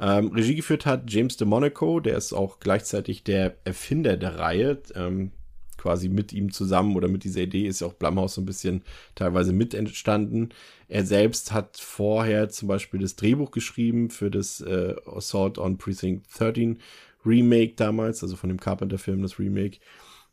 Ähm, 0.00 0.28
Regie 0.28 0.54
geführt 0.54 0.86
hat 0.86 1.10
James 1.10 1.36
de 1.36 1.46
Monaco, 1.46 1.98
der 1.98 2.16
ist 2.16 2.32
auch 2.32 2.60
gleichzeitig 2.60 3.24
der 3.24 3.56
Erfinder 3.64 4.16
der 4.16 4.38
Reihe. 4.38 4.80
Ähm, 4.94 5.32
quasi 5.78 6.08
mit 6.08 6.32
ihm 6.34 6.52
zusammen 6.52 6.96
oder 6.96 7.08
mit 7.08 7.24
dieser 7.24 7.40
Idee 7.40 7.66
ist 7.66 7.80
ja 7.80 7.86
auch 7.86 7.94
Blumhouse 7.94 8.34
so 8.34 8.42
ein 8.42 8.46
bisschen 8.46 8.82
teilweise 9.14 9.52
mit 9.52 9.72
entstanden. 9.72 10.50
Er 10.88 11.06
selbst 11.06 11.52
hat 11.52 11.78
vorher 11.78 12.50
zum 12.50 12.68
Beispiel 12.68 13.00
das 13.00 13.16
Drehbuch 13.16 13.52
geschrieben 13.52 14.10
für 14.10 14.30
das 14.30 14.60
äh, 14.60 14.96
Assault 15.06 15.56
on 15.56 15.78
Precinct 15.78 16.26
13 16.36 16.80
Remake 17.28 17.74
damals, 17.76 18.22
also 18.22 18.36
von 18.36 18.48
dem 18.48 18.58
Carpenter-Film, 18.58 19.22
das 19.22 19.38
Remake. 19.38 19.78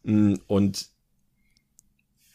Mm, 0.04 0.36
und 0.48 0.95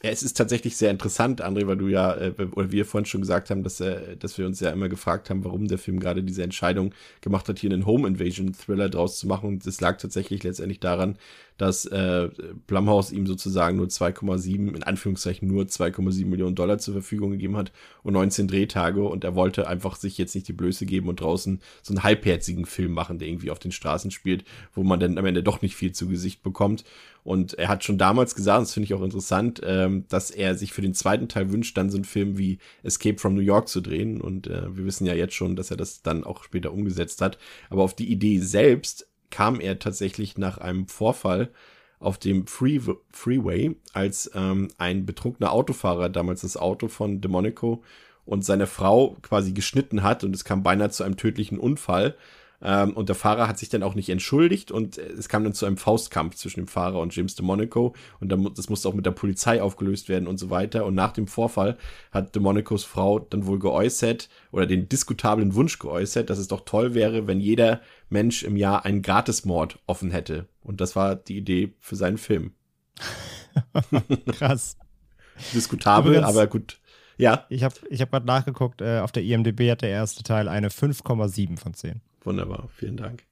ja, 0.03 0.11
es 0.11 0.23
ist 0.23 0.35
tatsächlich 0.35 0.79
sehr 0.79 0.91
interessant, 0.91 1.45
André, 1.45 1.67
weil 1.67 1.77
du 1.77 1.89
ja, 1.89 2.15
äh, 2.15 2.33
oder 2.53 2.73
wir 2.73 2.87
vorhin 2.87 3.05
schon 3.05 3.21
gesagt 3.21 3.51
haben, 3.51 3.63
dass, 3.63 3.81
äh, 3.81 4.17
dass 4.17 4.39
wir 4.39 4.47
uns 4.47 4.59
ja 4.59 4.71
immer 4.71 4.89
gefragt 4.89 5.29
haben, 5.29 5.45
warum 5.45 5.69
der 5.69 5.77
Film 5.77 6.01
gerade 6.01 6.23
diese 6.23 6.43
Entscheidung 6.43 6.95
gemacht 7.21 7.49
hat, 7.51 7.59
hier 7.59 7.71
einen 7.71 7.85
Home 7.85 8.09
Invasion 8.09 8.55
Thriller 8.55 8.89
draus 8.89 9.19
zu 9.19 9.27
machen. 9.27 9.49
Und 9.49 9.67
es 9.67 9.81
lag 9.83 9.99
tatsächlich 9.99 10.43
letztendlich 10.43 10.81
daran, 10.81 11.19
dass 11.59 11.85
äh, 11.85 12.31
Blumhouse 12.67 13.13
ihm 13.13 13.27
sozusagen 13.27 13.77
nur 13.77 13.89
2,7, 13.89 14.75
in 14.75 14.83
Anführungszeichen 14.83 15.47
nur 15.47 15.65
2,7 15.65 16.25
Millionen 16.25 16.55
Dollar 16.55 16.79
zur 16.79 16.95
Verfügung 16.95 17.33
gegeben 17.33 17.59
hat 17.59 17.71
und 18.03 18.15
19 18.15 18.49
Drehtage 18.49 19.05
und 19.05 19.25
er 19.25 19.35
wollte 19.35 19.69
einfach 19.69 19.97
sich 19.97 20.17
jetzt 20.17 20.35
nicht 20.35 20.49
die 20.49 20.55
Blöße 20.55 20.87
geben 20.87 21.11
und 21.11 21.21
draußen 21.21 21.61
so 21.83 21.93
einen 21.93 22.03
halbherzigen 22.03 22.65
Film 22.65 22.93
machen, 22.93 23.19
der 23.19 23.29
irgendwie 23.29 23.51
auf 23.51 23.59
den 23.59 23.73
Straßen 23.73 24.11
spielt, 24.11 24.45
wo 24.73 24.83
man 24.83 25.01
dann 25.01 25.19
am 25.19 25.27
Ende 25.27 25.43
doch 25.43 25.61
nicht 25.61 25.77
viel 25.77 25.93
zu 25.93 26.09
Gesicht 26.09 26.43
bekommt. 26.43 26.85
Und 27.23 27.55
er 27.55 27.69
hat 27.69 27.85
schon 27.85 27.99
damals 27.99 28.35
gesagt, 28.35 28.63
das 28.63 28.73
finde 28.73 28.85
ich 28.85 28.95
auch 28.95 29.03
interessant, 29.03 29.61
ähm, 29.65 30.05
dass 30.09 30.31
er 30.31 30.55
sich 30.55 30.73
für 30.73 30.83
den 30.83 30.95
zweiten 30.95 31.29
Teil 31.29 31.53
wünscht, 31.53 31.77
dann 31.77 31.91
so 31.91 31.97
einen 31.97 32.05
Film 32.05 32.39
wie 32.39 32.59
Escape 32.83 33.19
from 33.19 33.35
New 33.35 33.41
York 33.41 33.69
zu 33.69 33.81
drehen. 33.81 34.21
Und 34.21 34.47
äh, 34.47 34.77
wir 34.77 34.85
wissen 34.85 35.07
ja 35.07 35.15
jetzt 35.15 35.35
schon, 35.35 35.57
dass 35.57 35.71
er 35.71 35.77
das 35.77 36.03
dann 36.03 36.25
auch 36.25 36.45
später 36.45 36.73
umgesetzt 36.73 37.21
hat. 37.21 37.39
Aber 37.69 37.83
auf 37.83 37.95
die 37.95 38.11
Idee 38.11 38.39
selbst 38.39 39.09
kam 39.31 39.61
er 39.61 39.79
tatsächlich 39.79 40.39
nach 40.39 40.59
einem 40.59 40.89
Vorfall 40.89 41.51
auf 41.99 42.19
dem 42.19 42.47
Free 42.47 42.81
Freeway, 43.13 43.77
als 43.93 44.31
ähm, 44.35 44.69
ein 44.79 45.05
betrunkener 45.05 45.53
Autofahrer 45.53 46.09
damals 46.09 46.41
das 46.41 46.57
Auto 46.57 46.89
von 46.89 47.21
Demonico 47.21 47.85
und 48.25 48.45
seine 48.45 48.67
Frau 48.67 49.17
quasi 49.23 49.53
geschnitten 49.53 50.03
hat 50.03 50.25
und 50.25 50.35
es 50.35 50.45
kam 50.45 50.63
beinahe 50.63 50.91
zu 50.91 51.05
einem 51.05 51.17
tödlichen 51.17 51.59
Unfall. 51.59 52.17
Ähm, 52.63 52.93
und 52.93 53.09
der 53.09 53.17
Fahrer 53.17 53.49
hat 53.49 53.59
sich 53.59 53.69
dann 53.69 53.83
auch 53.83 53.95
nicht 53.95 54.11
entschuldigt 54.11 54.71
und 54.71 54.99
es 54.99 55.29
kam 55.29 55.45
dann 55.45 55.55
zu 55.55 55.67
einem 55.67 55.79
Faustkampf 55.79 56.35
zwischen 56.35 56.61
dem 56.61 56.67
Fahrer 56.69 57.01
und 57.01 57.15
James 57.15 57.35
DeMonico 57.35 57.95
und 58.21 58.31
dann, 58.31 58.53
das 58.55 58.69
musste 58.69 58.89
auch 58.89 58.95
mit 58.95 59.07
der 59.07 59.13
Polizei 59.13 59.63
aufgelöst 59.63 60.09
werden 60.09 60.29
und 60.29 60.39
so 60.39 60.51
weiter. 60.51 60.85
Und 60.85 60.95
nach 60.95 61.13
dem 61.13 61.27
Vorfall 61.27 61.79
hat 62.13 62.35
DeMonicos 62.35 62.85
Frau 62.85 63.19
dann 63.19 63.47
wohl 63.47 63.59
geäußert 63.59 64.29
oder 64.53 64.67
den 64.67 64.89
diskutablen 64.89 65.55
Wunsch 65.55 65.79
geäußert, 65.79 66.29
dass 66.29 66.39
es 66.39 66.49
doch 66.49 66.63
toll 66.65 66.95
wäre, 66.95 67.27
wenn 67.27 67.41
jeder 67.41 67.81
Mensch 68.09 68.43
im 68.43 68.57
Jahr 68.57 68.85
einen 68.85 69.03
Gratismord 69.03 69.79
offen 69.87 70.11
hätte. 70.11 70.47
Und 70.63 70.81
das 70.81 70.97
war 70.97 71.17
die 71.17 71.39
Idee 71.39 71.75
für 71.79 71.97
seinen 71.97 72.19
Film. 72.19 72.53
Krass. 74.33 74.77
Diskutabel, 75.55 76.13
Übrigens, 76.13 76.29
aber 76.29 76.47
gut. 76.47 76.79
Ja. 77.17 77.47
Ich 77.49 77.65
habe 77.65 77.75
ich 77.89 78.01
hab 78.01 78.11
gerade 78.11 78.27
nachgeguckt, 78.27 78.81
äh, 78.83 79.01
auf 79.01 79.13
der 79.13 79.23
IMDb 79.23 79.71
hat 79.71 79.83
der 79.83 79.91
erste 79.91 80.23
Teil 80.23 80.49
eine 80.49 80.69
5,7 80.69 81.59
von 81.59 81.75
10. 81.75 82.01
Wunderbar, 82.25 82.69
vielen 82.77 82.97
Dank. 82.97 83.25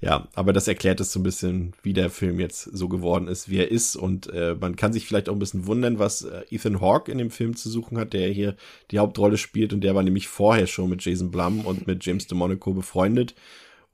Ja, 0.00 0.28
aber 0.34 0.52
das 0.52 0.68
erklärt 0.68 1.00
es 1.00 1.12
so 1.12 1.20
ein 1.20 1.22
bisschen, 1.22 1.72
wie 1.82 1.94
der 1.94 2.10
Film 2.10 2.38
jetzt 2.38 2.62
so 2.62 2.88
geworden 2.88 3.26
ist, 3.26 3.48
wie 3.48 3.56
er 3.58 3.70
ist. 3.70 3.96
Und 3.96 4.30
äh, 4.32 4.54
man 4.54 4.76
kann 4.76 4.92
sich 4.92 5.06
vielleicht 5.06 5.30
auch 5.30 5.32
ein 5.32 5.38
bisschen 5.38 5.66
wundern, 5.66 5.98
was 5.98 6.22
äh, 6.22 6.42
Ethan 6.50 6.82
Hawke 6.82 7.10
in 7.10 7.16
dem 7.16 7.30
Film 7.30 7.56
zu 7.56 7.70
suchen 7.70 7.96
hat, 7.96 8.12
der 8.12 8.28
hier 8.28 8.54
die 8.90 8.98
Hauptrolle 8.98 9.38
spielt. 9.38 9.72
Und 9.72 9.80
der 9.80 9.94
war 9.94 10.02
nämlich 10.02 10.28
vorher 10.28 10.66
schon 10.66 10.90
mit 10.90 11.02
Jason 11.02 11.30
Blum 11.30 11.64
und 11.64 11.86
mit 11.86 12.04
James 12.04 12.26
DeMonaco 12.26 12.74
befreundet. 12.74 13.34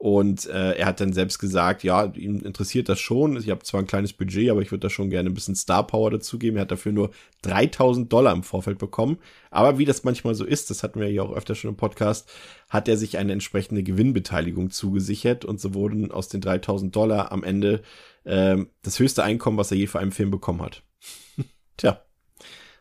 Und 0.01 0.47
äh, 0.47 0.79
er 0.79 0.87
hat 0.87 1.03
dann 1.03 1.13
selbst 1.13 1.39
gesagt, 1.39 1.85
ja, 1.85 2.07
ihn 2.07 2.41
interessiert 2.41 2.89
das 2.89 2.99
schon. 2.99 3.37
Ich 3.37 3.51
habe 3.51 3.63
zwar 3.65 3.81
ein 3.81 3.87
kleines 3.87 4.15
Budget, 4.15 4.49
aber 4.49 4.63
ich 4.63 4.71
würde 4.71 4.87
da 4.87 4.89
schon 4.89 5.11
gerne 5.11 5.29
ein 5.29 5.35
bisschen 5.35 5.55
Star 5.55 5.87
Power 5.87 6.11
dazugeben. 6.11 6.57
Er 6.57 6.63
hat 6.63 6.71
dafür 6.71 6.93
nur 6.93 7.11
3000 7.43 8.11
Dollar 8.11 8.33
im 8.33 8.43
Vorfeld 8.43 8.79
bekommen. 8.79 9.19
Aber 9.51 9.77
wie 9.77 9.85
das 9.85 10.03
manchmal 10.03 10.35
so 10.35 10.47
ist, 10.47 10.71
das 10.71 10.83
hatten 10.83 11.01
wir 11.01 11.13
ja 11.13 11.21
auch 11.21 11.37
öfter 11.37 11.55
schon 11.55 11.69
im 11.69 11.77
Podcast, 11.77 12.33
hat 12.71 12.89
er 12.89 12.97
sich 12.97 13.19
eine 13.19 13.35
entsprechende 13.35 13.83
Gewinnbeteiligung 13.83 14.71
zugesichert. 14.71 15.45
Und 15.45 15.61
so 15.61 15.75
wurden 15.75 16.11
aus 16.11 16.29
den 16.29 16.41
3000 16.41 16.97
Dollar 16.97 17.31
am 17.31 17.45
Ende 17.45 17.83
äh, 18.25 18.57
das 18.81 18.99
höchste 19.01 19.23
Einkommen, 19.23 19.59
was 19.59 19.71
er 19.71 19.77
je 19.77 19.87
für 19.87 19.99
einen 19.99 20.13
Film 20.13 20.31
bekommen 20.31 20.63
hat. 20.63 20.83
Tja, 21.77 22.03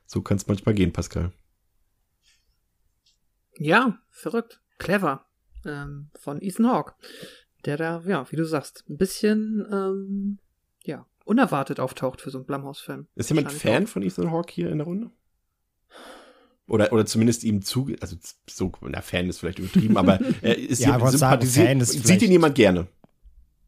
so 0.05 0.21
kann 0.21 0.38
es 0.38 0.47
manchmal 0.47 0.73
gehen, 0.73 0.93
Pascal. 0.93 1.33
Ja, 3.57 3.99
verrückt. 4.09 4.61
Clever 4.77 5.28
ähm, 5.65 6.09
von 6.19 6.41
Ethan 6.41 6.67
Hawke, 6.67 6.93
der 7.65 7.77
da, 7.77 8.01
ja, 8.05 8.25
wie 8.31 8.35
du 8.35 8.45
sagst, 8.45 8.85
ein 8.89 8.97
bisschen, 8.97 9.65
ähm, 9.71 10.39
ja, 10.83 11.05
unerwartet 11.25 11.79
auftaucht 11.79 12.21
für 12.21 12.31
so 12.31 12.39
einen 12.39 12.45
Blumhouse-Film. 12.45 13.07
Ist 13.15 13.29
jemand 13.29 13.51
Fan 13.51 13.85
auch. 13.85 13.89
von 13.89 14.01
Ethan 14.01 14.31
Hawke 14.31 14.53
hier 14.53 14.69
in 14.71 14.79
der 14.79 14.87
Runde? 14.87 15.11
Oder, 16.67 16.93
oder 16.93 17.05
zumindest 17.05 17.43
ihm 17.43 17.63
zu, 17.63 17.89
also 17.99 18.15
so, 18.47 18.71
na, 18.81 19.01
Fan 19.01 19.27
ist 19.27 19.39
vielleicht 19.39 19.59
übertrieben, 19.59 19.97
aber 19.97 20.19
er 20.41 20.57
ist 20.57 20.79
ja, 20.79 20.97
hier 20.97 21.07
sympathisiert, 21.07 21.85
sieht 21.85 22.21
ihn 22.21 22.31
jemand 22.31 22.55
gerne? 22.55 22.87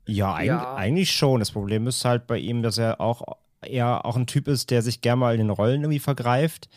Ja, 0.08 0.34
eigentlich, 0.34 0.48
ja. 0.48 0.76
eigentlich 0.76 1.12
schon. 1.12 1.40
Das 1.40 1.52
Problem 1.52 1.88
ist 1.88 2.06
halt 2.06 2.28
bei 2.28 2.38
ihm, 2.38 2.64
dass 2.64 2.78
er 2.78 3.02
auch 3.02 3.38
eher 3.62 4.06
auch 4.06 4.16
ein 4.16 4.28
Typ 4.28 4.48
ist, 4.48 4.72
der 4.72 4.82
sich 4.82 5.02
gerne 5.02 5.20
mal 5.20 5.34
in 5.34 5.40
den 5.40 5.50
Rollen 5.50 5.82
irgendwie 5.82 6.00
vergreift. 6.00 6.70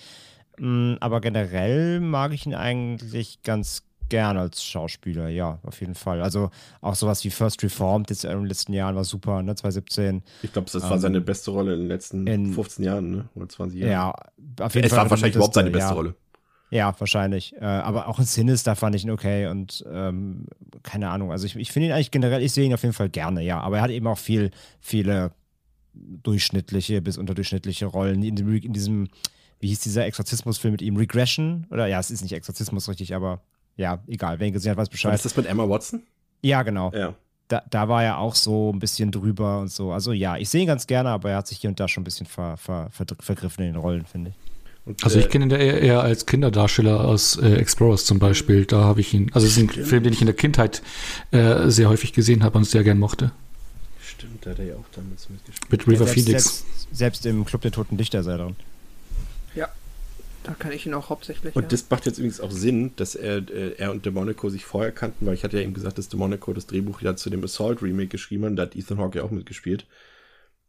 Mm, 0.58 0.94
aber 1.00 1.20
generell 1.20 2.00
mag 2.00 2.32
ich 2.32 2.46
ihn 2.46 2.54
eigentlich 2.54 3.42
ganz 3.42 3.84
gern 4.08 4.36
als 4.36 4.64
Schauspieler, 4.64 5.28
ja, 5.28 5.58
auf 5.62 5.80
jeden 5.80 5.94
Fall. 5.94 6.22
Also 6.22 6.50
auch 6.80 6.94
sowas 6.94 7.24
wie 7.24 7.30
First 7.30 7.62
Reformed 7.62 8.10
jetzt 8.10 8.24
in 8.24 8.30
den 8.30 8.46
letzten 8.46 8.72
Jahren 8.72 8.94
war 8.94 9.04
super, 9.04 9.42
ne, 9.42 9.54
2017. 9.54 10.22
Ich 10.42 10.52
glaube, 10.52 10.70
das 10.70 10.82
war 10.82 10.92
ähm, 10.92 10.98
seine 10.98 11.20
beste 11.20 11.50
Rolle 11.50 11.74
in 11.74 11.80
den 11.80 11.88
letzten 11.88 12.26
in, 12.26 12.52
15 12.52 12.84
Jahren, 12.84 13.10
ne, 13.10 13.28
oder 13.34 13.48
20 13.48 13.80
Jahren. 13.80 13.90
Ja, 13.90 14.14
auf 14.60 14.74
jeden 14.74 14.86
es 14.86 14.92
Fall. 14.92 14.98
Es 14.98 15.04
war 15.04 15.10
wahrscheinlich 15.10 15.36
überhaupt 15.36 15.54
seine 15.54 15.70
beste 15.70 15.90
ja. 15.90 15.94
Rolle. 15.94 16.14
Ja, 16.70 16.94
wahrscheinlich. 16.98 17.54
Äh, 17.54 17.64
aber 17.64 18.08
auch 18.08 18.18
in 18.18 18.24
Sinister 18.24 18.74
fand 18.74 18.96
ich 18.96 19.04
ihn 19.04 19.10
okay 19.10 19.46
und 19.46 19.84
ähm, 19.90 20.46
keine 20.82 21.10
Ahnung. 21.10 21.30
Also 21.30 21.46
ich, 21.46 21.54
ich 21.56 21.70
finde 21.70 21.88
ihn 21.88 21.92
eigentlich 21.92 22.10
generell, 22.10 22.42
ich 22.42 22.52
sehe 22.52 22.64
ihn 22.64 22.74
auf 22.74 22.82
jeden 22.82 22.94
Fall 22.94 23.08
gerne, 23.08 23.42
ja. 23.42 23.60
Aber 23.60 23.76
er 23.76 23.82
hat 23.82 23.90
eben 23.90 24.06
auch 24.06 24.18
viel, 24.18 24.50
viele 24.80 25.30
durchschnittliche 25.94 27.00
bis 27.00 27.18
unterdurchschnittliche 27.18 27.86
Rollen 27.86 28.22
in, 28.22 28.36
dem, 28.36 28.52
in 28.54 28.72
diesem, 28.72 29.08
wie 29.60 29.68
hieß 29.68 29.80
dieser 29.80 30.04
Exorzismusfilm 30.06 30.72
mit 30.72 30.82
ihm? 30.82 30.96
Regression? 30.96 31.66
Oder 31.70 31.86
ja, 31.86 32.00
es 32.00 32.10
ist 32.10 32.22
nicht 32.22 32.32
Exorzismus 32.32 32.88
richtig, 32.88 33.14
aber 33.14 33.40
ja, 33.76 33.98
egal, 34.06 34.38
wer 34.38 34.46
ihn 34.46 34.52
gesehen 34.52 34.72
hat, 34.72 34.78
weiß 34.78 34.88
Bescheid. 34.88 35.14
ist 35.14 35.24
das 35.24 35.36
mit 35.36 35.46
Emma 35.46 35.68
Watson? 35.68 36.02
Ja, 36.42 36.62
genau. 36.62 36.92
Ja. 36.94 37.14
Da, 37.48 37.62
da 37.68 37.88
war 37.88 38.02
er 38.02 38.18
auch 38.18 38.34
so 38.34 38.72
ein 38.72 38.78
bisschen 38.78 39.10
drüber 39.10 39.60
und 39.60 39.70
so. 39.70 39.92
Also 39.92 40.12
ja, 40.12 40.36
ich 40.36 40.48
sehe 40.48 40.62
ihn 40.62 40.66
ganz 40.66 40.86
gerne, 40.86 41.10
aber 41.10 41.30
er 41.30 41.38
hat 41.38 41.46
sich 41.46 41.58
hier 41.58 41.68
und 41.68 41.78
da 41.78 41.88
schon 41.88 42.02
ein 42.02 42.04
bisschen 42.04 42.26
ver, 42.26 42.56
ver, 42.56 42.88
ver, 42.90 43.06
vergriffen 43.20 43.64
in 43.64 43.72
den 43.74 43.80
Rollen, 43.80 44.06
finde 44.06 44.30
ich. 44.30 44.36
Und, 44.86 45.02
also 45.02 45.18
ich 45.18 45.26
äh, 45.26 45.28
kenne 45.28 45.46
ihn 45.46 45.50
eher, 45.50 45.80
eher 45.80 46.00
als 46.02 46.26
Kinderdarsteller 46.26 47.04
aus 47.04 47.36
äh, 47.36 47.54
Explorers 47.54 48.04
zum 48.04 48.18
Beispiel. 48.18 48.64
Da 48.66 48.84
habe 48.84 49.00
ich 49.00 49.14
ihn, 49.14 49.30
also 49.32 49.46
es 49.46 49.56
ist 49.56 49.62
ein 49.62 49.70
Stimmt. 49.70 49.86
Film, 49.86 50.02
den 50.04 50.12
ich 50.12 50.20
in 50.20 50.26
der 50.26 50.36
Kindheit 50.36 50.82
äh, 51.30 51.68
sehr 51.68 51.88
häufig 51.88 52.12
gesehen 52.12 52.44
habe 52.44 52.58
und 52.58 52.64
sehr 52.64 52.84
gern 52.84 52.98
mochte. 52.98 53.32
Stimmt, 54.00 54.44
da 54.44 54.50
hat 54.50 54.58
er 54.58 54.66
ja 54.66 54.74
auch 54.74 54.88
damals 54.94 55.28
mitgespielt. 55.28 55.70
Mit 55.70 55.86
River 55.86 55.92
ja, 55.92 56.12
selbst, 56.12 56.14
Phoenix. 56.14 56.44
Selbst, 56.44 56.88
selbst, 56.92 57.26
im 57.26 57.44
Club 57.44 57.62
der 57.62 57.72
Toten 57.72 57.96
Dichter 57.96 58.22
sei 58.22 58.36
drin. 58.36 58.56
Da 60.44 60.52
kann 60.52 60.72
ich 60.72 60.86
ihn 60.86 60.94
auch 60.94 61.08
hauptsächlich. 61.08 61.56
Und 61.56 61.62
ja. 61.62 61.68
das 61.68 61.88
macht 61.90 62.06
jetzt 62.06 62.18
übrigens 62.18 62.40
auch 62.40 62.50
Sinn, 62.50 62.92
dass 62.96 63.14
er, 63.14 63.38
äh, 63.50 63.74
er 63.78 63.90
und 63.90 64.04
DeMonico 64.06 64.50
sich 64.50 64.64
vorher 64.64 64.92
kannten, 64.92 65.26
weil 65.26 65.34
ich 65.34 65.42
hatte 65.42 65.56
ja 65.56 65.62
eben 65.62 65.74
gesagt, 65.74 65.98
dass 65.98 66.08
DeMonico 66.10 66.52
das 66.52 66.66
Drehbuch 66.66 67.00
ja 67.00 67.16
zu 67.16 67.30
dem 67.30 67.42
Assault 67.42 67.82
Remake 67.82 68.08
geschrieben 68.08 68.44
hat. 68.44 68.58
Da 68.58 68.62
hat 68.62 68.76
Ethan 68.76 68.98
Hawke 68.98 69.18
ja 69.18 69.24
auch 69.24 69.30
mitgespielt. 69.30 69.86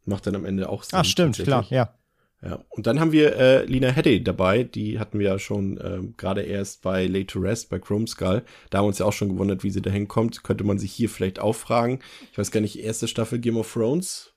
Macht 0.06 0.26
dann 0.26 0.34
am 0.34 0.44
Ende 0.44 0.68
auch 0.68 0.82
Sinn. 0.82 0.98
Ah, 0.98 1.04
stimmt, 1.04 1.36
klar, 1.36 1.66
ja. 1.68 1.94
Ja, 2.42 2.64
und 2.68 2.86
dann 2.86 3.00
haben 3.00 3.12
wir 3.12 3.36
äh, 3.36 3.64
Lina 3.64 3.88
Headey 3.88 4.22
dabei, 4.22 4.62
die 4.62 4.98
hatten 4.98 5.18
wir 5.18 5.26
ja 5.26 5.38
schon 5.38 5.78
äh, 5.78 6.00
gerade 6.16 6.42
erst 6.42 6.82
bei 6.82 7.06
Late 7.06 7.26
to 7.26 7.40
Rest, 7.40 7.70
bei 7.70 7.78
Chrome 7.78 8.06
Skull. 8.06 8.42
Da 8.70 8.78
haben 8.78 8.84
wir 8.84 8.88
uns 8.88 8.98
ja 8.98 9.06
auch 9.06 9.12
schon 9.12 9.30
gewundert, 9.30 9.64
wie 9.64 9.70
sie 9.70 9.82
da 9.82 9.90
hinkommt. 9.90 10.44
Könnte 10.44 10.62
man 10.62 10.78
sich 10.78 10.92
hier 10.92 11.08
vielleicht 11.08 11.38
auch 11.38 11.54
fragen. 11.54 12.00
Ich 12.30 12.38
weiß 12.38 12.50
gar 12.50 12.60
nicht, 12.60 12.78
erste 12.78 13.08
Staffel 13.08 13.38
Game 13.38 13.56
of 13.56 13.72
Thrones. 13.72 14.34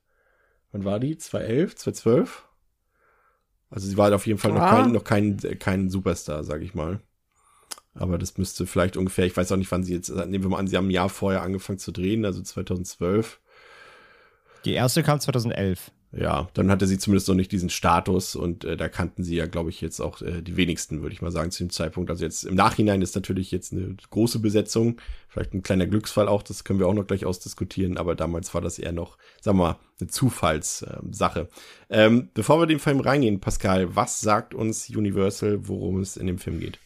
Wann 0.72 0.86
war 0.86 1.00
die? 1.00 1.18
2011, 1.18 1.76
2012? 1.76 2.49
Also 3.70 3.88
sie 3.88 3.98
war 3.98 4.06
halt 4.06 4.16
auf 4.16 4.26
jeden 4.26 4.40
Fall 4.40 4.52
noch 4.52 4.68
kein, 4.68 4.92
noch 4.92 5.04
kein, 5.04 5.38
kein 5.60 5.90
Superstar, 5.90 6.44
sag 6.44 6.62
ich 6.62 6.74
mal. 6.74 7.00
Aber 7.94 8.18
das 8.18 8.38
müsste 8.38 8.66
vielleicht 8.66 8.98
ungefähr, 8.98 9.26
ich 9.26 9.36
weiß 9.36 9.52
auch 9.52 9.58
nicht, 9.58 9.72
wann 9.72 9.84
sie 9.84 9.94
jetzt, 9.94 10.10
nehmen 10.10 10.44
wir 10.44 10.50
mal 10.50 10.58
an, 10.58 10.68
sie 10.68 10.78
haben 10.78 10.88
ein 10.88 10.92
Jahr 10.92 11.10
vorher 11.10 11.42
angefangen 11.42 11.80
zu 11.80 11.92
drehen, 11.92 12.26
also 12.26 12.42
2012. 12.42 13.40
Die 14.66 14.74
erste 14.74 15.04
kam 15.04 15.20
2011 15.20 15.92
ja, 16.12 16.50
dann 16.56 16.72
hatte 16.72 16.88
sie 16.88 16.98
zumindest 16.98 17.28
noch 17.28 17.36
nicht 17.36 17.52
diesen 17.52 17.70
Status 17.70 18.36
und 18.36 18.64
äh, 18.64 18.76
da 18.76 18.90
kannten 18.90 19.24
sie 19.24 19.36
ja, 19.36 19.46
glaube 19.46 19.70
ich, 19.70 19.80
jetzt 19.80 20.00
auch 20.00 20.22
äh, 20.24 20.42
die 20.42 20.58
wenigsten, 20.58 21.04
würde 21.04 21.14
ich 21.14 21.22
mal 21.22 21.32
sagen, 21.32 21.52
zu 21.52 21.64
dem 21.64 21.70
Zeitpunkt. 21.70 22.10
Also 22.10 22.24
jetzt 22.24 22.46
im 22.46 22.56
Nachhinein 22.56 23.04
ist 23.04 23.14
natürlich 23.14 23.52
jetzt 23.52 23.74
eine 23.74 23.96
große 24.10 24.40
Besetzung, 24.40 25.00
vielleicht 25.28 25.54
ein 25.54 25.62
kleiner 25.62 25.86
Glücksfall 25.86 26.28
auch, 26.28 26.42
das 26.42 26.64
können 26.64 26.80
wir 26.80 26.88
auch 26.88 26.96
noch 26.96 27.06
gleich 27.06 27.26
ausdiskutieren, 27.26 27.98
aber 27.98 28.16
damals 28.16 28.56
war 28.56 28.62
das 28.62 28.80
eher 28.80 28.92
noch, 28.92 29.18
sagen 29.40 29.60
wir 29.60 29.64
mal, 29.66 29.80
eine 30.00 30.10
Zufallssache. 30.10 31.48
Ähm, 31.92 32.10
ähm, 32.10 32.30
bevor 32.34 32.60
wir 32.60 32.66
den 32.66 32.80
Film 32.80 33.02
reingehen, 33.02 33.40
Pascal, 33.40 33.96
was 33.96 34.20
sagt 34.20 34.56
uns 34.56 34.90
Universal, 34.90 35.68
worum 35.68 36.00
es 36.00 36.18
in 36.18 36.26
dem 36.26 36.40
Film 36.40 36.60
geht? 36.60 36.80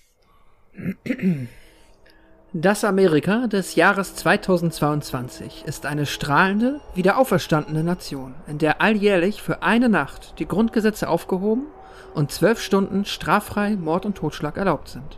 Das 2.56 2.84
Amerika 2.84 3.48
des 3.48 3.74
Jahres 3.74 4.14
2022 4.14 5.64
ist 5.66 5.88
eine 5.88 6.06
strahlende, 6.06 6.82
wiederauferstandene 6.94 7.84
Nation, 7.84 8.36
in 8.46 8.60
der 8.60 8.80
alljährlich 8.80 9.42
für 9.42 9.64
eine 9.64 9.90
Nacht 9.90 10.36
die 10.38 10.48
Grundgesetze 10.48 11.10
aufgehoben 11.10 11.66
und 12.14 12.32
zwölf 12.32 12.62
Stunden 12.62 13.06
straffrei 13.06 13.76
Mord 13.76 14.06
und 14.06 14.16
Totschlag 14.16 14.58
erlaubt 14.58 14.90
sind. 14.90 15.18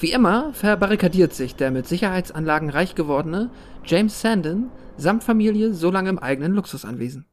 Wie 0.00 0.10
immer 0.10 0.52
verbarrikadiert 0.52 1.32
sich 1.32 1.54
der 1.54 1.70
mit 1.70 1.86
Sicherheitsanlagen 1.86 2.70
reich 2.70 2.96
gewordene 2.96 3.50
James 3.84 4.20
Sandon 4.20 4.72
samt 4.96 5.22
Familie 5.22 5.74
so 5.74 5.92
lange 5.92 6.10
im 6.10 6.18
eigenen 6.18 6.54
Luxusanwesen. 6.54 7.24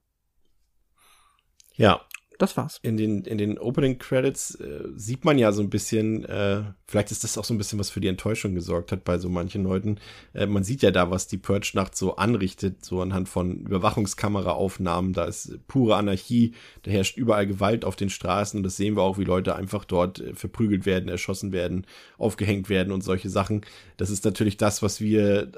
Ja, 1.73 2.01
Das 2.41 2.57
war's. 2.57 2.79
in 2.81 2.97
den, 2.97 3.23
in 3.25 3.37
den 3.37 3.59
Opening 3.59 3.99
Credits 3.99 4.55
äh, 4.55 4.85
sieht 4.95 5.25
man 5.25 5.37
ja 5.37 5.51
so 5.51 5.61
ein 5.61 5.69
bisschen, 5.69 6.25
äh, 6.25 6.63
vielleicht 6.87 7.11
ist 7.11 7.23
das 7.23 7.37
auch 7.37 7.45
so 7.45 7.53
ein 7.53 7.59
bisschen, 7.59 7.77
was 7.77 7.91
für 7.91 8.01
die 8.01 8.07
Enttäuschung 8.07 8.55
gesorgt 8.55 8.91
hat 8.91 9.03
bei 9.03 9.19
so 9.19 9.29
manchen 9.29 9.61
Leuten. 9.61 9.99
Äh, 10.33 10.47
man 10.47 10.63
sieht 10.63 10.81
ja 10.81 10.89
da, 10.89 11.11
was 11.11 11.27
die 11.27 11.37
Purge-Nacht 11.37 11.95
so 11.95 12.15
anrichtet, 12.15 12.83
so 12.83 12.99
anhand 12.99 13.29
von 13.29 13.59
Überwachungskameraaufnahmen. 13.59 15.13
Da 15.13 15.25
ist 15.25 15.59
pure 15.67 15.97
Anarchie, 15.97 16.55
da 16.81 16.89
herrscht 16.89 17.15
überall 17.15 17.45
Gewalt 17.45 17.85
auf 17.85 17.95
den 17.95 18.09
Straßen 18.09 18.57
und 18.57 18.63
das 18.63 18.75
sehen 18.75 18.95
wir 18.95 19.03
auch, 19.03 19.19
wie 19.19 19.23
Leute 19.23 19.55
einfach 19.55 19.85
dort 19.85 20.19
äh, 20.19 20.33
verprügelt 20.33 20.87
werden, 20.87 21.09
erschossen 21.09 21.51
werden, 21.51 21.85
aufgehängt 22.17 22.69
werden 22.69 22.91
und 22.91 23.03
solche 23.03 23.29
Sachen. 23.29 23.61
Das 23.97 24.09
ist 24.09 24.25
natürlich 24.25 24.57
das, 24.57 24.81
was 24.81 24.99
wir, 24.99 25.51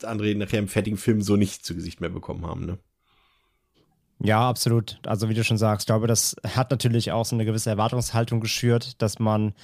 äh, 0.00 0.06
André, 0.06 0.36
nachher 0.36 0.60
im 0.60 0.68
fertigen 0.68 0.96
Film 0.96 1.22
so 1.22 1.34
nicht 1.34 1.66
zu 1.66 1.74
Gesicht 1.74 2.00
mehr 2.00 2.10
bekommen 2.10 2.46
haben, 2.46 2.66
ne? 2.66 2.78
Ja, 4.22 4.48
absolut. 4.48 4.98
Also 5.06 5.28
wie 5.28 5.34
du 5.34 5.44
schon 5.44 5.58
sagst, 5.58 5.84
ich 5.84 5.86
glaube, 5.86 6.06
das 6.06 6.36
hat 6.46 6.70
natürlich 6.70 7.10
auch 7.12 7.24
so 7.24 7.34
eine 7.36 7.44
gewisse 7.44 7.70
Erwartungshaltung 7.70 8.40
geschürt, 8.40 9.00
dass 9.00 9.18
man 9.18 9.54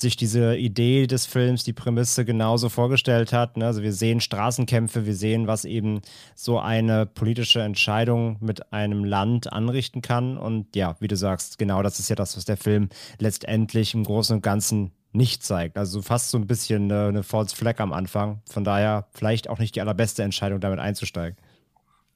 sich 0.00 0.16
diese 0.16 0.56
Idee 0.56 1.06
des 1.08 1.26
Films, 1.26 1.64
die 1.64 1.72
Prämisse 1.72 2.24
genauso 2.24 2.68
vorgestellt 2.68 3.32
hat. 3.32 3.56
ne? 3.56 3.66
Also 3.66 3.82
wir 3.82 3.92
sehen 3.92 4.20
Straßenkämpfe, 4.20 5.06
wir 5.06 5.14
sehen, 5.14 5.48
was 5.48 5.64
eben 5.64 6.00
so 6.36 6.60
eine 6.60 7.04
politische 7.04 7.60
Entscheidung 7.62 8.36
mit 8.40 8.72
einem 8.72 9.04
Land 9.04 9.52
anrichten 9.52 10.00
kann. 10.00 10.38
Und 10.38 10.74
ja, 10.76 10.96
wie 11.00 11.08
du 11.08 11.16
sagst, 11.16 11.58
genau 11.58 11.82
das 11.82 11.98
ist 11.98 12.08
ja 12.08 12.16
das, 12.16 12.36
was 12.36 12.44
der 12.44 12.56
Film 12.56 12.90
letztendlich 13.18 13.92
im 13.92 14.04
Großen 14.04 14.36
und 14.36 14.42
Ganzen 14.42 14.92
nicht 15.12 15.42
zeigt. 15.42 15.76
Also 15.76 16.00
fast 16.00 16.30
so 16.30 16.38
ein 16.38 16.46
bisschen 16.46 16.84
eine, 16.84 17.08
eine 17.08 17.22
False 17.24 17.56
Flag 17.56 17.80
am 17.80 17.92
Anfang. 17.92 18.40
Von 18.48 18.62
daher 18.62 19.08
vielleicht 19.12 19.50
auch 19.50 19.58
nicht 19.58 19.74
die 19.74 19.80
allerbeste 19.80 20.22
Entscheidung, 20.22 20.60
damit 20.60 20.78
einzusteigen. 20.78 21.36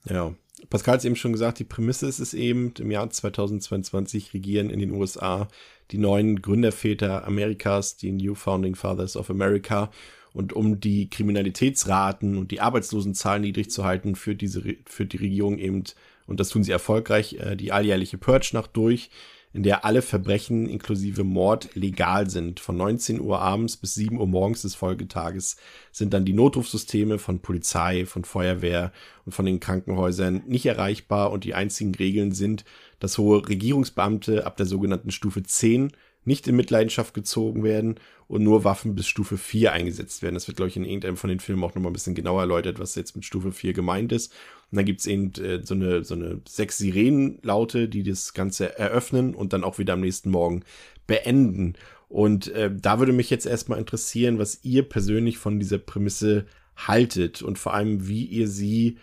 Ja. 0.09 0.33
Pascal 0.73 0.95
hat 0.95 1.05
eben 1.05 1.17
schon 1.17 1.33
gesagt, 1.33 1.59
die 1.59 1.65
Prämisse 1.65 2.07
ist 2.07 2.19
es 2.19 2.33
eben, 2.33 2.73
im 2.79 2.91
Jahr 2.91 3.11
2022 3.11 4.33
regieren 4.33 4.71
in 4.71 4.81
den 4.81 4.93
USA 4.93 5.49
die 5.91 5.99
neuen 5.99 6.41
Gründerväter 6.41 7.27
Amerikas, 7.27 7.99
die 7.99 8.11
New 8.11 8.35
Founding 8.35 8.75
Fathers 8.75 9.19
of 9.19 9.29
America. 9.29 9.91
Und 10.33 10.55
um 10.55 10.81
die 10.81 11.11
Kriminalitätsraten 11.11 12.39
und 12.39 12.53
die 12.53 12.63
Arbeitslosenzahlen 12.63 13.43
niedrig 13.43 13.71
zu 13.71 13.85
halten, 13.85 14.17
führt 14.17 14.41
diese, 14.41 14.63
führt 14.87 15.13
die 15.13 15.19
Regierung 15.19 15.59
eben, 15.59 15.85
und 16.27 16.41
das 16.41 16.49
tun 16.49 16.65
sie 16.65 16.73
erfolgreich, 16.73 17.35
äh, 17.35 17.55
die 17.55 17.71
alljährliche 17.71 18.17
Purge-Nacht 18.17 18.71
durch, 18.73 19.11
in 19.53 19.63
der 19.63 19.85
alle 19.85 20.03
Verbrechen 20.03 20.69
inklusive 20.69 21.25
Mord 21.25 21.75
legal 21.75 22.31
sind. 22.31 22.61
Von 22.61 22.77
19 22.77 23.21
Uhr 23.21 23.41
abends 23.41 23.77
bis 23.77 23.95
7 23.95 24.19
Uhr 24.19 24.27
morgens 24.27 24.63
des 24.63 24.75
Folgetages 24.75 25.57
sind 25.91 26.15
dann 26.15 26.25
die 26.25 26.33
Notrufsysteme 26.33 27.19
von 27.19 27.41
Polizei, 27.41 28.07
von 28.07 28.25
Feuerwehr 28.25 28.93
und 29.27 29.33
von 29.33 29.45
den 29.45 29.61
Krankenhäusern 29.61 30.43
nicht 30.47 30.67
erreichbar 30.67 31.33
und 31.33 31.45
die 31.45 31.55
einzigen 31.55 31.95
Regeln 31.95 32.33
sind, 32.33 32.65
dass 32.99 33.19
hohe 33.19 33.47
Regierungsbeamte 33.47 34.47
ab 34.47 34.57
der 34.57 34.67
sogenannten 34.67 35.11
Stufe 35.11 35.43
10 35.43 35.93
nicht 36.25 36.47
in 36.47 36.57
Mitleidenschaft 36.57 37.15
gezogen 37.15 37.65
werden 37.65 37.97
und 38.29 38.43
nur 38.43 38.65
Waffen 38.65 38.95
bis 38.95 39.07
Stufe 39.07 39.37
4 39.37 39.73
eingesetzt 39.73 40.23
werden. 40.23 40.35
Das 40.35 40.47
wird, 40.47 40.57
glaube 40.57 40.69
ich, 40.69 40.77
in 40.77 40.85
irgendeinem 40.85 41.17
von 41.17 41.29
den 41.29 41.41
Filmen 41.41 41.65
auch 41.65 41.75
nochmal 41.75 41.91
ein 41.91 41.95
bisschen 41.95 42.15
genauer 42.15 42.43
erläutert, 42.43 42.79
was 42.79 42.95
jetzt 42.95 43.17
mit 43.17 43.25
Stufe 43.25 43.53
4 43.53 43.73
gemeint 43.73 44.13
ist. 44.13 44.33
Und 44.71 44.77
dann 44.77 44.85
gibt's 44.85 45.07
eben 45.07 45.33
äh, 45.35 45.65
so 45.65 45.75
eine, 45.75 46.05
so 46.05 46.15
eine 46.15 46.41
sechs 46.49 46.79
Sirenenlaute, 46.79 47.89
die 47.89 48.03
das 48.03 48.35
Ganze 48.35 48.79
eröffnen 48.79 49.35
und 49.35 49.53
dann 49.53 49.65
auch 49.65 49.79
wieder 49.79 49.95
am 49.95 50.01
nächsten 50.01 50.31
Morgen 50.31 50.63
beenden. 51.07 51.75
Und 52.09 52.49
äh, 52.49 52.71
da 52.75 52.99
würde 52.99 53.13
mich 53.13 53.31
jetzt 53.31 53.47
erstmal 53.47 53.79
interessieren, 53.79 54.39
was 54.39 54.61
ihr 54.63 54.89
persönlich 54.89 55.39
von 55.39 55.59
dieser 55.59 55.79
Prämisse 55.79 56.47
haltet 56.77 57.43
und 57.43 57.59
vor 57.59 57.75
allem, 57.75 58.07
wie 58.07 58.25
ihr 58.25 58.49
sie 58.49 58.99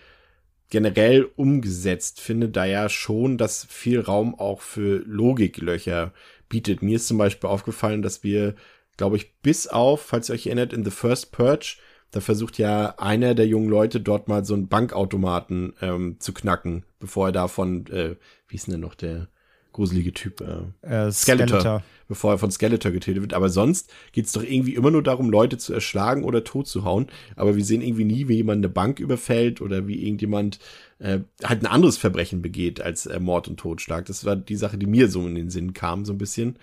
generell 0.70 1.28
umgesetzt 1.36 2.22
findet, 2.22 2.56
da 2.56 2.66
ja 2.66 2.90
schon 2.90 3.38
das 3.38 3.66
viel 3.66 4.00
Raum 4.00 4.36
auch 4.36 4.62
für 4.62 5.04
Logiklöcher 5.06 6.14
bietet. 6.50 6.82
Mir 6.82 6.98
ist 6.98 7.08
zum 7.08 7.18
Beispiel 7.18 7.50
aufgefallen, 7.50 8.02
dass 8.02 8.24
wir, 8.24 8.56
glaube 8.98 9.16
ich, 9.16 9.38
bis 9.42 9.68
auf, 9.68 10.02
falls 10.02 10.30
ihr 10.30 10.34
euch 10.34 10.48
erinnert, 10.48 10.74
in 10.74 10.84
The 10.84 10.92
First 10.92 11.32
Purge, 11.32 11.78
da 12.12 12.20
versucht 12.20 12.58
ja 12.58 12.96
einer 12.98 13.36
der 13.36 13.48
jungen 13.48 13.70
Leute 13.70 14.02
dort 14.02 14.28
mal 14.28 14.44
so 14.44 14.56
einen 14.56 14.68
Bankautomaten 14.68 15.74
ähm, 15.82 16.20
zu 16.20 16.34
knacken, 16.34 16.84
bevor 17.00 17.28
er 17.28 17.32
davon, 17.32 17.86
äh, 17.88 18.16
wie 18.48 18.56
ist 18.56 18.68
denn 18.68 18.74
denn 18.74 18.82
noch 18.82 18.96
der 18.96 19.30
gruselige 19.72 20.14
Typ? 20.14 20.42
Äh, 20.42 21.08
Äh, 21.08 21.12
Skeletor, 21.12 21.84
bevor 22.08 22.32
er 22.34 22.38
von 22.38 22.52
Skeletor 22.52 22.92
getötet 22.92 23.22
wird. 23.22 23.34
Aber 23.34 23.50
sonst 23.50 23.92
geht's 24.12 24.32
doch 24.32 24.44
irgendwie 24.44 24.76
immer 24.76 24.92
nur 24.92 25.04
darum, 25.04 25.30
Leute 25.30 25.58
zu 25.58 25.74
erschlagen 25.74 26.24
oder 26.24 26.44
tot 26.44 26.68
zu 26.68 26.84
hauen. 26.84 27.08
Aber 27.36 27.56
wir 27.56 27.64
sehen 27.64 27.82
irgendwie 27.82 28.06
nie, 28.06 28.28
wie 28.28 28.36
jemand 28.36 28.60
eine 28.60 28.70
Bank 28.70 29.00
überfällt 29.00 29.62
oder 29.62 29.88
wie 29.88 30.04
irgendjemand 30.04 30.60
äh, 31.00 31.20
halt 31.44 31.62
ein 31.64 31.68
anderes 31.68 31.98
Verbrechen 31.98 32.42
begeht 32.42 32.82
als 32.82 33.06
äh, 33.06 33.20
Mord 33.20 33.48
und 33.48 33.58
Totschlag. 33.58 34.06
Das 34.06 34.26
war 34.26 34.36
die 34.36 34.56
Sache, 34.56 34.78
die 34.78 34.88
mir 34.88 35.10
so 35.10 35.26
in 35.26 35.36
den 35.36 35.50
Sinn 35.50 35.74
kam, 35.74 36.06
so 36.06 36.14
ein 36.14 36.18
bisschen. 36.18 36.58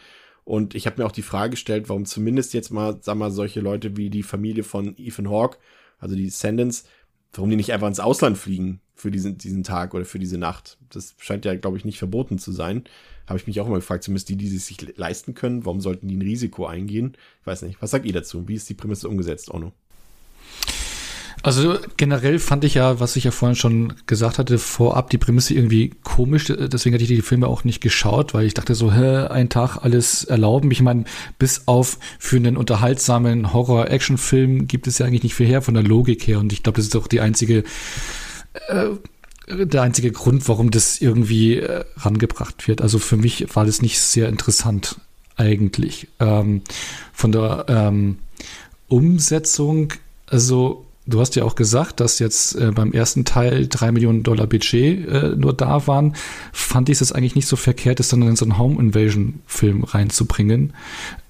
Und 0.44 0.74
ich 0.74 0.86
habe 0.86 1.00
mir 1.00 1.06
auch 1.06 1.12
die 1.12 1.22
Frage 1.22 1.50
gestellt, 1.50 1.88
warum 1.88 2.04
zumindest 2.04 2.54
jetzt 2.54 2.70
mal, 2.70 2.98
sag 3.00 3.16
mal, 3.16 3.30
solche 3.30 3.60
Leute 3.60 3.96
wie 3.96 4.10
die 4.10 4.22
Familie 4.22 4.62
von 4.62 4.94
Ethan 4.96 5.28
Hawke, 5.28 5.58
also 5.98 6.14
die 6.14 6.24
Descendants, 6.24 6.84
warum 7.32 7.50
die 7.50 7.56
nicht 7.56 7.72
einfach 7.72 7.88
ins 7.88 8.00
Ausland 8.00 8.38
fliegen 8.38 8.80
für 8.96 9.10
diesen, 9.10 9.38
diesen 9.38 9.62
Tag 9.62 9.94
oder 9.94 10.04
für 10.04 10.18
diese 10.18 10.38
Nacht. 10.38 10.78
Das 10.90 11.14
scheint 11.18 11.44
ja, 11.44 11.54
glaube 11.54 11.76
ich, 11.76 11.84
nicht 11.84 11.98
verboten 11.98 12.38
zu 12.38 12.50
sein. 12.50 12.84
Habe 13.26 13.38
ich 13.38 13.46
mich 13.46 13.60
auch 13.60 13.66
immer 13.66 13.76
gefragt, 13.76 14.04
zumindest 14.04 14.28
die, 14.30 14.36
die 14.36 14.54
es 14.54 14.66
sich 14.66 14.96
leisten 14.96 15.34
können, 15.34 15.64
warum 15.64 15.80
sollten 15.80 16.08
die 16.08 16.16
ein 16.16 16.22
Risiko 16.22 16.66
eingehen? 16.66 17.16
Ich 17.40 17.46
weiß 17.46 17.62
nicht. 17.62 17.80
Was 17.82 17.90
sagt 17.90 18.06
ihr 18.06 18.12
dazu? 18.12 18.48
Wie 18.48 18.54
ist 18.54 18.68
die 18.68 18.74
Prämisse 18.74 19.08
umgesetzt, 19.08 19.50
Ono? 19.52 19.72
Also 21.42 21.78
generell 21.96 22.38
fand 22.38 22.64
ich 22.64 22.74
ja, 22.74 22.98
was 22.98 23.14
ich 23.14 23.24
ja 23.24 23.30
vorhin 23.30 23.54
schon 23.54 23.92
gesagt 24.06 24.38
hatte, 24.38 24.58
vorab 24.58 25.10
die 25.10 25.18
Prämisse 25.18 25.54
irgendwie 25.54 25.90
komisch. 26.02 26.46
Deswegen 26.46 26.94
hatte 26.94 27.04
ich 27.04 27.08
die 27.08 27.22
Filme 27.22 27.46
auch 27.46 27.62
nicht 27.62 27.80
geschaut, 27.80 28.34
weil 28.34 28.46
ich 28.46 28.54
dachte 28.54 28.74
so, 28.74 28.92
hä, 28.92 29.26
ein 29.28 29.48
Tag 29.48 29.76
alles 29.76 30.24
erlauben. 30.24 30.70
Ich 30.70 30.82
meine, 30.82 31.04
bis 31.38 31.68
auf 31.68 31.98
für 32.18 32.36
einen 32.36 32.56
unterhaltsamen 32.56 33.52
Horror-Action-Film 33.52 34.66
gibt 34.66 34.86
es 34.86 34.98
ja 34.98 35.06
eigentlich 35.06 35.22
nicht 35.22 35.34
viel 35.34 35.46
her 35.46 35.62
von 35.62 35.74
der 35.74 35.84
Logik 35.84 36.26
her. 36.26 36.40
Und 36.40 36.52
ich 36.52 36.62
glaube, 36.62 36.78
das 36.78 36.86
ist 36.86 36.96
auch 36.96 37.06
die 37.06 37.20
einzige, 37.20 37.62
äh, 38.68 39.64
der 39.64 39.82
einzige 39.82 40.10
Grund, 40.10 40.48
warum 40.48 40.70
das 40.70 41.00
irgendwie 41.00 41.58
äh, 41.58 41.84
rangebracht 41.96 42.66
wird. 42.66 42.82
Also 42.82 42.98
für 42.98 43.16
mich 43.16 43.54
war 43.54 43.64
das 43.64 43.82
nicht 43.82 44.00
sehr 44.00 44.28
interessant 44.28 45.00
eigentlich. 45.36 46.08
Ähm, 46.18 46.62
von 47.12 47.32
der 47.32 47.66
ähm, 47.68 48.18
Umsetzung, 48.88 49.92
also 50.26 50.85
Du 51.08 51.20
hast 51.20 51.36
ja 51.36 51.44
auch 51.44 51.54
gesagt, 51.54 52.00
dass 52.00 52.18
jetzt 52.18 52.56
äh, 52.56 52.72
beim 52.72 52.92
ersten 52.92 53.24
Teil 53.24 53.68
drei 53.68 53.92
Millionen 53.92 54.24
Dollar 54.24 54.48
Budget 54.48 55.08
äh, 55.08 55.36
nur 55.36 55.52
da 55.52 55.86
waren. 55.86 56.16
Fand 56.52 56.88
ich 56.88 57.00
es 57.00 57.12
eigentlich 57.12 57.36
nicht 57.36 57.46
so 57.46 57.54
verkehrt, 57.54 58.00
es 58.00 58.08
dann 58.08 58.22
in 58.22 58.34
so 58.34 58.44
einen 58.44 58.58
Home 58.58 58.80
Invasion 58.80 59.40
Film 59.46 59.84
reinzubringen, 59.84 60.72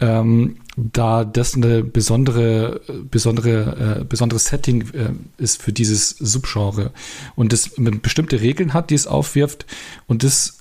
ähm, 0.00 0.56
da 0.76 1.24
das 1.24 1.54
eine 1.54 1.82
besondere, 1.82 2.80
besondere, 3.10 4.00
äh, 4.00 4.04
besonderes 4.04 4.46
Setting 4.46 4.82
äh, 4.92 5.42
ist 5.42 5.60
für 5.60 5.72
dieses 5.72 6.10
Subgenre 6.10 6.92
und 7.34 7.52
es 7.52 7.72
bestimmte 7.76 8.40
Regeln 8.40 8.74
hat, 8.74 8.90
die 8.90 8.94
es 8.94 9.06
aufwirft 9.06 9.66
und 10.06 10.22
das 10.22 10.55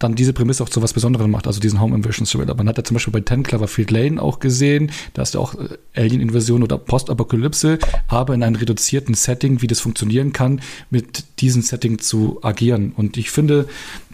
dann 0.00 0.16
diese 0.16 0.32
Prämisse 0.32 0.64
auch 0.64 0.68
zu 0.68 0.82
was 0.82 0.92
Besonderem 0.92 1.30
macht, 1.30 1.46
also 1.46 1.60
diesen 1.60 1.80
Home 1.80 1.94
Invasion 1.94 2.26
Thriller. 2.26 2.54
Man 2.54 2.68
hat 2.68 2.78
ja 2.78 2.82
zum 2.82 2.94
Beispiel 2.94 3.12
bei 3.12 3.20
10 3.20 3.44
Cloverfield 3.44 3.90
Lane 3.90 4.20
auch 4.20 4.40
gesehen, 4.40 4.90
da 5.14 5.22
ist 5.22 5.34
ja 5.34 5.40
auch 5.40 5.54
äh, 5.54 5.78
Alien-Invasion 5.94 6.62
oder 6.62 6.78
Postapokalypse, 6.78 7.78
aber 8.08 8.34
in 8.34 8.42
einem 8.42 8.56
reduzierten 8.56 9.14
Setting, 9.14 9.62
wie 9.62 9.68
das 9.68 9.78
funktionieren 9.78 10.32
kann, 10.32 10.60
mit 10.90 11.24
diesem 11.40 11.62
Setting 11.62 11.98
zu 11.98 12.42
agieren. 12.42 12.92
Und 12.96 13.16
ich 13.16 13.30
finde, 13.30 13.68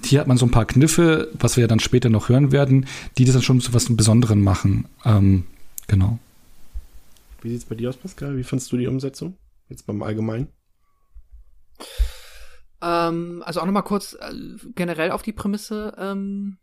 hier 0.04 0.20
hat 0.20 0.26
man 0.26 0.36
so 0.36 0.44
ein 0.44 0.50
paar 0.50 0.66
Kniffe, 0.66 1.30
was 1.38 1.56
wir 1.56 1.62
ja 1.62 1.68
dann 1.68 1.80
später 1.80 2.10
noch 2.10 2.28
hören 2.28 2.52
werden, 2.52 2.86
die 3.16 3.24
das 3.24 3.34
dann 3.34 3.42
schon 3.42 3.60
zu 3.60 3.72
was 3.72 3.86
Besonderem 3.88 4.42
machen. 4.42 4.86
Ähm, 5.04 5.44
genau. 5.86 6.18
Wie 7.42 7.50
sieht's 7.50 7.64
bei 7.64 7.76
dir 7.76 7.88
aus, 7.90 7.96
Pascal? 7.96 8.36
Wie 8.36 8.42
fandst 8.42 8.72
du 8.72 8.76
die 8.76 8.88
Umsetzung? 8.88 9.36
Jetzt 9.68 9.86
beim 9.86 10.02
Allgemeinen? 10.02 10.48
Ähm, 12.82 13.42
also 13.44 13.60
auch 13.60 13.66
nochmal 13.66 13.82
kurz 13.82 14.14
äh, 14.14 14.32
generell 14.74 15.10
auf 15.10 15.22
die 15.22 15.32
Prämisse 15.32 15.94
ähm, 15.98 16.58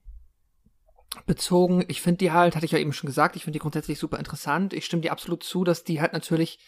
bezogen. 1.25 1.83
Ich 1.87 2.01
finde 2.01 2.19
die 2.19 2.31
halt, 2.31 2.55
hatte 2.55 2.65
ich 2.65 2.71
ja 2.71 2.79
eben 2.79 2.93
schon 2.93 3.07
gesagt, 3.07 3.35
ich 3.35 3.43
finde 3.43 3.57
die 3.57 3.61
grundsätzlich 3.61 3.99
super 3.99 4.19
interessant. 4.19 4.73
Ich 4.73 4.85
stimme 4.85 5.01
dir 5.01 5.11
absolut 5.11 5.43
zu, 5.43 5.63
dass 5.63 5.83
die 5.83 6.01
halt 6.01 6.13
natürlich 6.13 6.59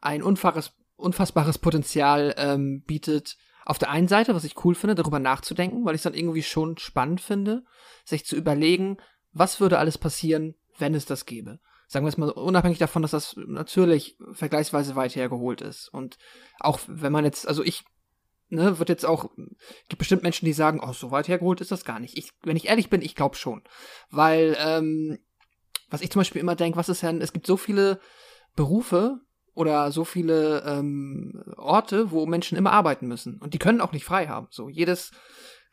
ein 0.00 0.22
unfassbares, 0.22 0.72
unfassbares 0.96 1.58
Potenzial 1.58 2.34
ähm, 2.36 2.82
bietet. 2.86 3.36
Auf 3.64 3.78
der 3.78 3.90
einen 3.90 4.08
Seite, 4.08 4.34
was 4.34 4.44
ich 4.44 4.64
cool 4.64 4.74
finde, 4.74 4.96
darüber 4.96 5.20
nachzudenken, 5.20 5.84
weil 5.84 5.94
ich 5.94 6.00
es 6.00 6.04
dann 6.04 6.14
irgendwie 6.14 6.42
schon 6.42 6.78
spannend 6.78 7.20
finde, 7.20 7.64
sich 8.04 8.26
zu 8.26 8.34
überlegen, 8.34 8.96
was 9.32 9.60
würde 9.60 9.78
alles 9.78 9.98
passieren, 9.98 10.54
wenn 10.78 10.94
es 10.94 11.06
das 11.06 11.26
gäbe. 11.26 11.60
Sagen 11.86 12.04
wir 12.04 12.08
es 12.08 12.18
mal 12.18 12.30
unabhängig 12.30 12.78
davon, 12.78 13.02
dass 13.02 13.10
das 13.12 13.36
natürlich 13.36 14.16
vergleichsweise 14.32 14.96
weit 14.96 15.14
hergeholt 15.14 15.60
ist. 15.60 15.88
Und 15.92 16.16
auch 16.58 16.80
wenn 16.86 17.12
man 17.12 17.24
jetzt, 17.24 17.46
also 17.46 17.62
ich 17.62 17.84
ne, 18.52 18.78
wird 18.78 18.88
jetzt 18.88 19.06
auch, 19.06 19.30
gibt 19.88 19.98
bestimmt 19.98 20.22
Menschen, 20.22 20.44
die 20.44 20.52
sagen, 20.52 20.80
oh, 20.82 20.92
so 20.92 21.10
weit 21.10 21.28
hergeholt 21.28 21.60
ist 21.60 21.72
das 21.72 21.84
gar 21.84 21.98
nicht. 21.98 22.16
Ich, 22.16 22.32
wenn 22.42 22.56
ich 22.56 22.68
ehrlich 22.68 22.90
bin, 22.90 23.02
ich 23.02 23.14
glaube 23.14 23.36
schon. 23.36 23.62
Weil, 24.10 24.56
ähm, 24.60 25.18
Was 25.90 26.02
ich 26.02 26.10
zum 26.10 26.20
Beispiel 26.20 26.40
immer 26.40 26.56
denke, 26.56 26.78
was 26.78 26.88
ist 26.88 27.02
denn, 27.02 27.20
es 27.20 27.32
gibt 27.32 27.46
so 27.46 27.56
viele 27.56 28.00
Berufe 28.56 29.20
oder 29.54 29.92
so 29.92 30.04
viele 30.04 30.62
ähm, 30.66 31.42
Orte, 31.56 32.10
wo 32.10 32.24
Menschen 32.24 32.56
immer 32.56 32.72
arbeiten 32.72 33.06
müssen. 33.06 33.38
Und 33.38 33.52
die 33.52 33.58
können 33.58 33.82
auch 33.82 33.92
nicht 33.92 34.04
frei 34.04 34.26
haben. 34.26 34.46
So, 34.50 34.70
jedes 34.70 35.10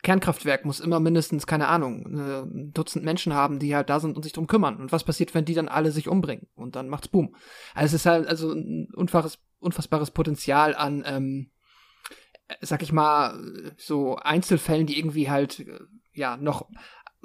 Kernkraftwerk 0.02 0.64
muss 0.64 0.80
immer 0.80 1.00
mindestens, 1.00 1.46
keine 1.46 1.68
Ahnung, 1.68 2.06
ein 2.06 2.72
Dutzend 2.72 3.04
Menschen 3.04 3.32
haben, 3.34 3.58
die 3.58 3.74
halt 3.74 3.88
da 3.88 4.00
sind 4.00 4.16
und 4.16 4.22
sich 4.22 4.32
drum 4.32 4.46
kümmern. 4.46 4.76
Und 4.76 4.92
was 4.92 5.04
passiert, 5.04 5.34
wenn 5.34 5.44
die 5.44 5.54
dann 5.54 5.68
alle 5.68 5.90
sich 5.90 6.08
umbringen? 6.08 6.48
Und 6.54 6.76
dann 6.76 6.88
macht's 6.88 7.08
Boom. 7.08 7.34
Also 7.74 7.86
es 7.86 8.02
ist 8.02 8.06
halt 8.06 8.26
also 8.26 8.52
ein 8.52 8.88
unfassbares, 8.94 9.38
unfassbares 9.58 10.10
Potenzial 10.10 10.74
an, 10.74 11.02
ähm, 11.06 11.50
sag 12.60 12.82
ich 12.82 12.92
mal, 12.92 13.72
so 13.76 14.16
Einzelfällen, 14.16 14.86
die 14.86 14.98
irgendwie 14.98 15.30
halt, 15.30 15.64
ja, 16.12 16.36
noch 16.36 16.68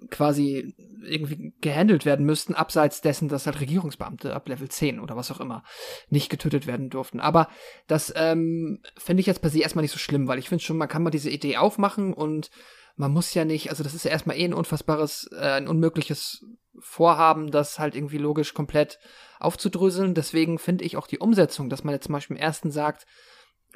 quasi 0.10 0.76
irgendwie 1.04 1.54
gehandelt 1.62 2.06
werden 2.06 2.26
müssten, 2.26 2.54
abseits 2.54 3.02
dessen, 3.02 3.30
dass 3.30 3.46
halt 3.46 3.60
Regierungsbeamte 3.62 4.36
ab 4.36 4.48
Level 4.50 4.68
10 4.68 5.00
oder 5.00 5.16
was 5.16 5.32
auch 5.32 5.40
immer 5.40 5.64
nicht 6.10 6.30
getötet 6.30 6.68
werden 6.68 6.90
durften. 6.90 7.20
Aber 7.20 7.48
das 7.88 8.14
ähm, 8.16 8.82
finde 8.98 9.22
ich 9.22 9.28
jetzt 9.28 9.42
per 9.42 9.50
se 9.50 9.60
erstmal 9.60 9.84
nicht 9.84 9.94
so 9.94 10.00
schlimm, 10.00 10.28
weil 10.28 10.40
ich 10.40 10.50
finde 10.50 10.64
schon, 10.64 10.78
man 10.78 10.90
kann 10.90 11.04
mal 11.04 11.12
diese 11.12 11.30
Idee 11.30 11.58
aufmachen 11.58 12.14
und 12.14 12.50
man 12.98 13.12
muss 13.12 13.34
ja 13.34 13.46
nicht, 13.46 13.70
also 13.70 13.84
das 13.84 13.94
ist 13.94 14.06
ja 14.06 14.12
erstmal 14.12 14.38
eh 14.38 14.46
ein 14.46 14.54
unfassbares, 14.54 15.30
äh, 15.32 15.52
ein 15.52 15.68
unmögliches 15.68 16.46
Vorhaben, 16.80 17.52
das 17.52 17.80
halt 17.80 17.96
irgendwie 17.96 18.18
logisch 18.18 18.54
komplett 18.54 19.00
aufzudröseln. 19.40 20.14
Deswegen 20.14 20.60
finde 20.60 20.84
ich 20.84 20.98
auch 20.98 21.08
die 21.08 21.20
Umsetzung, 21.20 21.70
dass 21.70 21.84
man 21.84 21.94
jetzt 21.94 22.06
zum 22.06 22.14
Beispiel 22.14 22.36
im 22.36 22.42
ersten 22.42 22.72
sagt, 22.72 23.06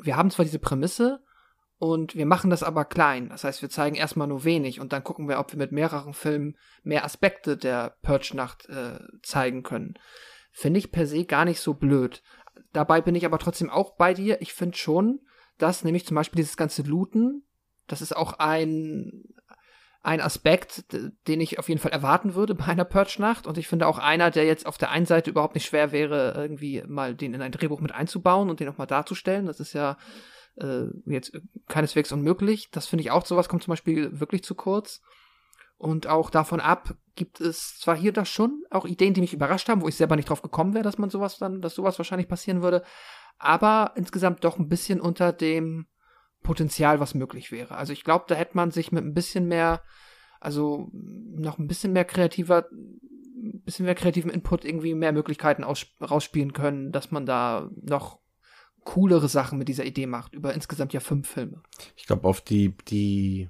wir 0.01 0.15
haben 0.15 0.31
zwar 0.31 0.45
diese 0.45 0.59
Prämisse, 0.59 1.21
und 1.79 2.15
wir 2.15 2.25
machen 2.25 2.49
das 2.49 2.61
aber 2.61 2.83
klein. 2.83 3.29
Das 3.29 3.45
heißt, 3.45 3.61
wir 3.61 3.69
zeigen 3.69 3.95
erstmal 3.95 4.27
nur 4.27 4.43
wenig 4.43 4.81
und 4.81 4.91
dann 4.91 5.03
gucken 5.03 5.29
wir, 5.29 5.39
ob 5.39 5.53
wir 5.53 5.57
mit 5.57 5.71
mehreren 5.71 6.13
Filmen 6.13 6.57
mehr 6.83 7.05
Aspekte 7.05 7.55
der 7.55 7.95
Purge-Nacht 8.01 8.67
äh, 8.67 8.99
zeigen 9.23 9.63
können. 9.63 9.93
Finde 10.51 10.79
ich 10.79 10.91
per 10.91 11.07
se 11.07 11.23
gar 11.23 11.45
nicht 11.45 11.61
so 11.61 11.73
blöd. 11.73 12.21
Dabei 12.73 12.99
bin 12.99 13.15
ich 13.15 13.25
aber 13.25 13.39
trotzdem 13.39 13.69
auch 13.69 13.95
bei 13.95 14.13
dir. 14.13 14.41
Ich 14.41 14.53
finde 14.53 14.77
schon, 14.77 15.21
dass 15.57 15.85
nämlich 15.85 16.05
zum 16.05 16.15
Beispiel 16.15 16.41
dieses 16.41 16.57
ganze 16.57 16.81
Looten, 16.81 17.43
das 17.87 18.01
ist 18.01 18.13
auch 18.15 18.33
ein, 18.33 19.23
ein 20.01 20.19
Aspekt, 20.19 20.83
den 21.29 21.39
ich 21.39 21.59
auf 21.59 21.69
jeden 21.69 21.79
Fall 21.79 21.93
erwarten 21.93 22.35
würde 22.35 22.55
bei 22.55 22.65
einer 22.65 22.83
Purge-Nacht. 22.83 23.47
Und 23.47 23.57
ich 23.57 23.69
finde 23.69 23.87
auch 23.87 23.99
einer, 23.99 24.31
der 24.31 24.43
jetzt 24.43 24.65
auf 24.65 24.77
der 24.77 24.91
einen 24.91 25.05
Seite 25.05 25.29
überhaupt 25.29 25.55
nicht 25.55 25.65
schwer 25.65 25.93
wäre, 25.93 26.33
irgendwie 26.35 26.83
mal 26.85 27.15
den 27.15 27.33
in 27.33 27.41
ein 27.41 27.53
Drehbuch 27.53 27.79
mit 27.79 27.93
einzubauen 27.93 28.49
und 28.49 28.59
den 28.59 28.67
auch 28.67 28.77
mal 28.77 28.85
darzustellen. 28.85 29.45
Das 29.45 29.61
ist 29.61 29.71
ja 29.71 29.95
äh, 30.59 30.87
jetzt 31.05 31.31
keineswegs 31.67 32.11
unmöglich. 32.11 32.69
Das 32.71 32.87
finde 32.87 33.03
ich 33.03 33.11
auch, 33.11 33.25
sowas 33.25 33.49
kommt 33.49 33.63
zum 33.63 33.71
Beispiel 33.71 34.19
wirklich 34.19 34.43
zu 34.43 34.55
kurz. 34.55 35.01
Und 35.77 36.07
auch 36.07 36.29
davon 36.29 36.59
ab 36.59 36.95
gibt 37.15 37.39
es 37.39 37.77
zwar 37.79 37.95
hier 37.95 38.11
das 38.11 38.27
schon 38.27 38.63
auch 38.69 38.85
Ideen, 38.85 39.13
die 39.13 39.21
mich 39.21 39.33
überrascht 39.33 39.69
haben, 39.69 39.81
wo 39.81 39.87
ich 39.87 39.95
selber 39.95 40.17
nicht 40.17 40.29
drauf 40.29 40.41
gekommen 40.41 40.73
wäre, 40.73 40.83
dass 40.83 40.97
man 40.97 41.09
sowas 41.09 41.37
dann, 41.37 41.61
dass 41.61 41.73
sowas 41.73 41.97
wahrscheinlich 41.97 42.27
passieren 42.27 42.61
würde, 42.61 42.83
aber 43.37 43.93
insgesamt 43.95 44.43
doch 44.43 44.59
ein 44.59 44.67
bisschen 44.67 44.99
unter 44.99 45.31
dem 45.31 45.87
Potenzial, 46.43 46.99
was 46.99 47.15
möglich 47.15 47.51
wäre. 47.51 47.75
Also 47.75 47.93
ich 47.93 48.03
glaube, 48.03 48.25
da 48.27 48.35
hätte 48.35 48.55
man 48.55 48.71
sich 48.71 48.91
mit 48.91 49.03
ein 49.03 49.13
bisschen 49.13 49.47
mehr, 49.47 49.81
also 50.41 50.89
noch 50.93 51.57
ein 51.59 51.67
bisschen 51.67 51.93
mehr 51.93 52.05
kreativer, 52.05 52.67
ein 52.71 53.61
bisschen 53.63 53.85
mehr 53.85 53.95
kreativen 53.95 54.31
Input 54.31 54.65
irgendwie 54.65 54.93
mehr 54.93 55.13
Möglichkeiten 55.13 55.63
aus, 55.63 55.85
rausspielen 56.01 56.53
können, 56.53 56.91
dass 56.91 57.11
man 57.11 57.25
da 57.25 57.69
noch 57.81 58.18
coolere 58.89 59.29
Sachen 59.29 59.59
mit 59.59 59.67
dieser 59.67 59.85
Idee 59.85 60.07
macht, 60.07 60.33
über 60.33 60.51
insgesamt 60.55 60.93
ja 60.93 60.99
fünf 60.99 61.29
Filme. 61.29 61.61
Ich 61.95 62.07
glaube, 62.07 62.27
auf 62.27 62.41
die, 62.41 62.73
die 62.87 63.49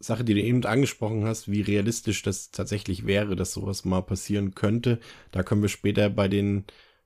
Sache, 0.00 0.24
die 0.24 0.34
du 0.34 0.40
eben 0.42 0.64
angesprochen 0.64 1.24
hast, 1.24 1.48
wie 1.48 1.60
realistisch 1.60 2.22
das 2.22 2.50
tatsächlich 2.50 3.06
wäre, 3.06 3.36
dass 3.36 3.52
sowas 3.52 3.84
mal 3.84 4.02
passieren 4.02 4.56
könnte, 4.56 4.98
da 5.30 5.44
können 5.44 5.62
wir 5.62 5.68
später 5.68 6.10
bei 6.10 6.26
den, 6.26 6.64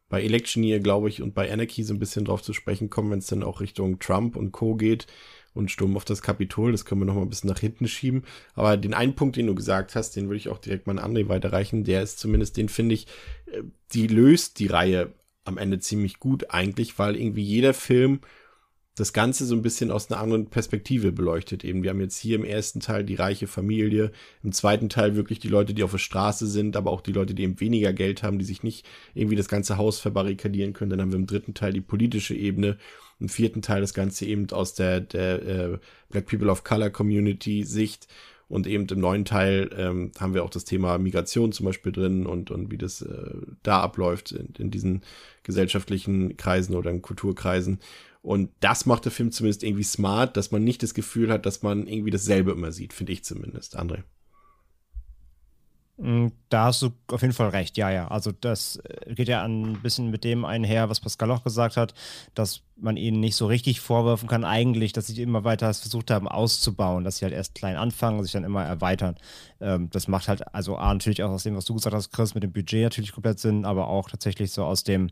bei 0.09 0.23
Election 0.23 0.65
Year, 0.65 0.81
glaube 0.81 1.11
ich, 1.11 1.21
und 1.21 1.35
bei 1.35 1.53
Anarchy 1.53 1.83
so 1.83 1.93
ein 1.93 1.99
bisschen 1.99 2.25
drauf 2.25 2.41
zu 2.41 2.55
sprechen 2.55 2.89
kommen, 2.89 3.11
wenn 3.11 3.19
es 3.19 3.27
dann 3.27 3.43
auch 3.43 3.61
Richtung 3.61 3.99
Trump 3.99 4.37
und 4.37 4.53
Co. 4.53 4.75
geht 4.77 5.07
und 5.53 5.71
Sturm 5.71 5.99
auf 5.99 6.07
das 6.07 6.23
Kapitol. 6.23 6.73
Das 6.73 6.87
können 6.87 7.03
wir 7.03 7.07
noch 7.07 7.15
mal 7.15 7.23
ein 7.23 7.29
bisschen 7.29 7.51
nach 7.51 7.61
hinten 7.61 7.89
schieben. 7.89 8.25
Aber 8.55 8.79
den 8.79 8.95
einen 8.95 9.15
Punkt, 9.15 9.37
den 9.37 9.49
du 9.49 9.55
gesagt 9.55 9.97
hast, 9.97 10.17
den 10.17 10.29
würde 10.29 10.39
ich 10.39 10.49
auch 10.49 10.59
direkt 10.59 10.87
mal 10.87 10.99
an 10.99 11.15
André 11.15 11.29
weiterreichen. 11.29 11.85
Der 11.85 12.03
ist 12.03 12.19
zumindest, 12.19 12.57
den 12.57 12.71
finde 12.71 12.95
ich, 12.95 13.07
äh, 13.53 13.63
die 13.93 14.07
löst 14.07 14.61
die 14.61 14.69
Reihe 14.69 15.13
am 15.47 15.59
Ende 15.59 15.79
ziemlich 15.79 16.19
gut 16.19 16.51
eigentlich, 16.51 16.99
weil 16.99 17.17
irgendwie 17.17 17.43
jeder 17.43 17.75
Film 17.75 18.21
das 18.97 19.13
Ganze 19.13 19.45
so 19.45 19.55
ein 19.55 19.61
bisschen 19.61 19.91
aus 19.91 20.11
einer 20.11 20.21
anderen 20.21 20.47
Perspektive 20.47 21.13
beleuchtet. 21.13 21.65
Eben, 21.65 21.83
wir 21.83 21.91
haben 21.91 22.01
jetzt 22.01 22.19
hier 22.19 22.37
im 22.37 22.45
ersten 22.45 22.81
Teil 22.81 23.05
die 23.05 23.15
reiche 23.15 23.47
Familie, 23.47 24.11
im 24.43 24.53
zweiten 24.53 24.89
Teil 24.89 25.17
wirklich 25.17 25.39
die 25.39 25.49
Leute, 25.49 25.75
die 25.75 25.83
auf 25.83 25.91
der 25.91 25.99
Straße 25.99 26.47
sind, 26.47 26.77
aber 26.77 26.91
auch 26.91 27.03
die 27.03 27.13
Leute, 27.13 27.35
die 27.35 27.43
eben 27.43 27.61
weniger 27.61 27.93
Geld 27.93 28.23
haben, 28.23 28.39
die 28.39 28.47
sich 28.47 28.63
nicht 28.63 28.87
irgendwie 29.15 29.37
das 29.37 29.49
ganze 29.49 29.77
Haus 29.77 30.01
verbarrikadieren 30.01 30.73
können. 30.73 30.91
Dann 30.91 31.03
haben 31.03 31.13
wir 31.13 31.19
im 31.19 31.27
dritten 31.27 31.53
Teil 31.53 31.75
die 31.75 31.83
politische 31.83 32.35
Ebene, 32.35 32.79
im 33.21 33.29
vierten 33.29 33.61
Teil 33.61 33.83
das 33.83 33.93
Ganze 33.93 34.25
eben 34.25 34.51
aus 34.51 34.73
der, 34.75 35.03
der 35.03 35.43
äh, 35.43 35.79
Black 36.09 36.27
People 36.27 36.51
of 36.51 36.65
Color 36.65 36.89
Community 36.89 37.65
Sicht 37.65 38.09
und 38.49 38.67
eben 38.67 38.87
im 38.87 39.01
neuen 39.01 39.25
Teil 39.25 39.71
ähm, 39.77 40.13
haben 40.19 40.35
wir 40.35 40.45
auch 40.45 40.51
das 40.51 40.65
Thema 40.65 40.99
Migration 40.99 41.53
zum 41.53 41.67
Beispiel 41.67 41.93
drin 41.93 42.27
und, 42.27 42.51
und 42.51 42.71
wie 42.71 42.79
das 42.79 43.03
äh, 43.03 43.31
da 43.63 43.81
abläuft 43.81 44.33
in, 44.33 44.55
in 44.59 44.71
diesen 44.71 45.03
gesellschaftlichen 45.43 46.37
Kreisen 46.37 46.75
oder 46.75 46.91
in 46.91 47.03
Kulturkreisen. 47.03 47.81
Und 48.23 48.51
das 48.61 48.87
macht 48.87 49.05
der 49.05 49.13
Film 49.13 49.31
zumindest 49.31 49.63
irgendwie 49.63 49.85
smart, 49.85 50.37
dass 50.37 50.51
man 50.51 50.65
nicht 50.65 50.83
das 50.83 50.95
Gefühl 50.95 51.31
hat, 51.31 51.47
dass 51.47 51.63
man 51.63 51.87
irgendwie 51.87 52.11
dasselbe 52.11 52.53
immer 52.53 52.73
sieht, 52.73 52.93
finde 52.93 53.13
ich 53.13 53.25
zumindest. 53.25 53.79
André. 53.79 54.03
Mm, 55.99 56.27
da 56.51 56.67
hast 56.67 56.83
du 56.83 56.91
auf 57.11 57.23
jeden 57.23 57.33
Fall 57.33 57.49
recht, 57.49 57.79
ja, 57.79 57.91
ja. 57.91 58.09
Also 58.09 58.31
das 58.31 58.77
äh, 58.77 59.15
geht 59.15 59.29
ja 59.29 59.43
ein 59.43 59.81
bisschen 59.83 60.11
mit 60.11 60.25
dem 60.25 60.45
einher, 60.45 60.91
was 60.91 61.01
Pascal 61.01 61.31
auch 61.31 61.43
gesagt 61.43 61.79
hat, 61.79 61.95
dass 62.35 62.63
man 62.77 62.99
ihnen 62.99 63.19
nicht 63.21 63.35
so 63.35 63.47
richtig 63.47 63.81
vorwerfen 63.81 64.29
kann, 64.29 64.45
eigentlich, 64.45 64.93
dass 64.93 65.07
sie 65.07 65.23
immer 65.23 65.45
weiter 65.45 65.73
versucht 65.73 66.11
haben 66.11 66.29
auszubauen, 66.29 67.05
dass 67.05 67.17
sie 67.17 67.25
halt 67.25 67.33
erst 67.33 67.55
klein 67.55 67.77
anfangen 67.77 68.19
und 68.19 68.25
sich 68.25 68.33
dann 68.33 68.45
immer 68.45 68.63
erweitern. 68.63 69.17
Ähm, 69.59 69.89
das 69.91 70.07
macht 70.07 70.29
halt, 70.29 70.55
also 70.55 70.77
A, 70.77 70.93
natürlich 70.93 71.23
auch 71.23 71.31
aus 71.31 71.45
dem, 71.45 71.57
was 71.57 71.65
du 71.65 71.73
gesagt 71.75 71.95
hast, 71.97 72.13
Chris, 72.13 72.35
mit 72.35 72.43
dem 72.43 72.53
Budget 72.53 72.83
natürlich 72.83 73.13
komplett 73.13 73.39
Sinn, 73.39 73.65
aber 73.65 73.89
auch 73.89 74.11
tatsächlich 74.11 74.51
so 74.53 74.65
aus 74.65 74.85
dem, 74.85 75.09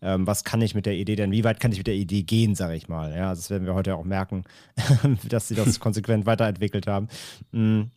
ähm, 0.00 0.24
was 0.24 0.44
kann 0.44 0.62
ich 0.62 0.76
mit 0.76 0.86
der 0.86 0.94
Idee 0.94 1.16
denn, 1.16 1.32
wie 1.32 1.42
weit 1.42 1.58
kann 1.58 1.72
ich 1.72 1.78
mit 1.78 1.88
der 1.88 1.96
Idee 1.96 2.22
gehen, 2.22 2.54
sage 2.54 2.76
ich 2.76 2.88
mal. 2.88 3.12
Ja, 3.12 3.30
das 3.30 3.50
werden 3.50 3.66
wir 3.66 3.74
heute 3.74 3.96
auch 3.96 4.04
merken, 4.04 4.44
dass 5.28 5.48
sie 5.48 5.56
das 5.56 5.80
konsequent 5.80 6.26
weiterentwickelt 6.26 6.86
haben. 6.86 7.08
Mhm 7.50 7.90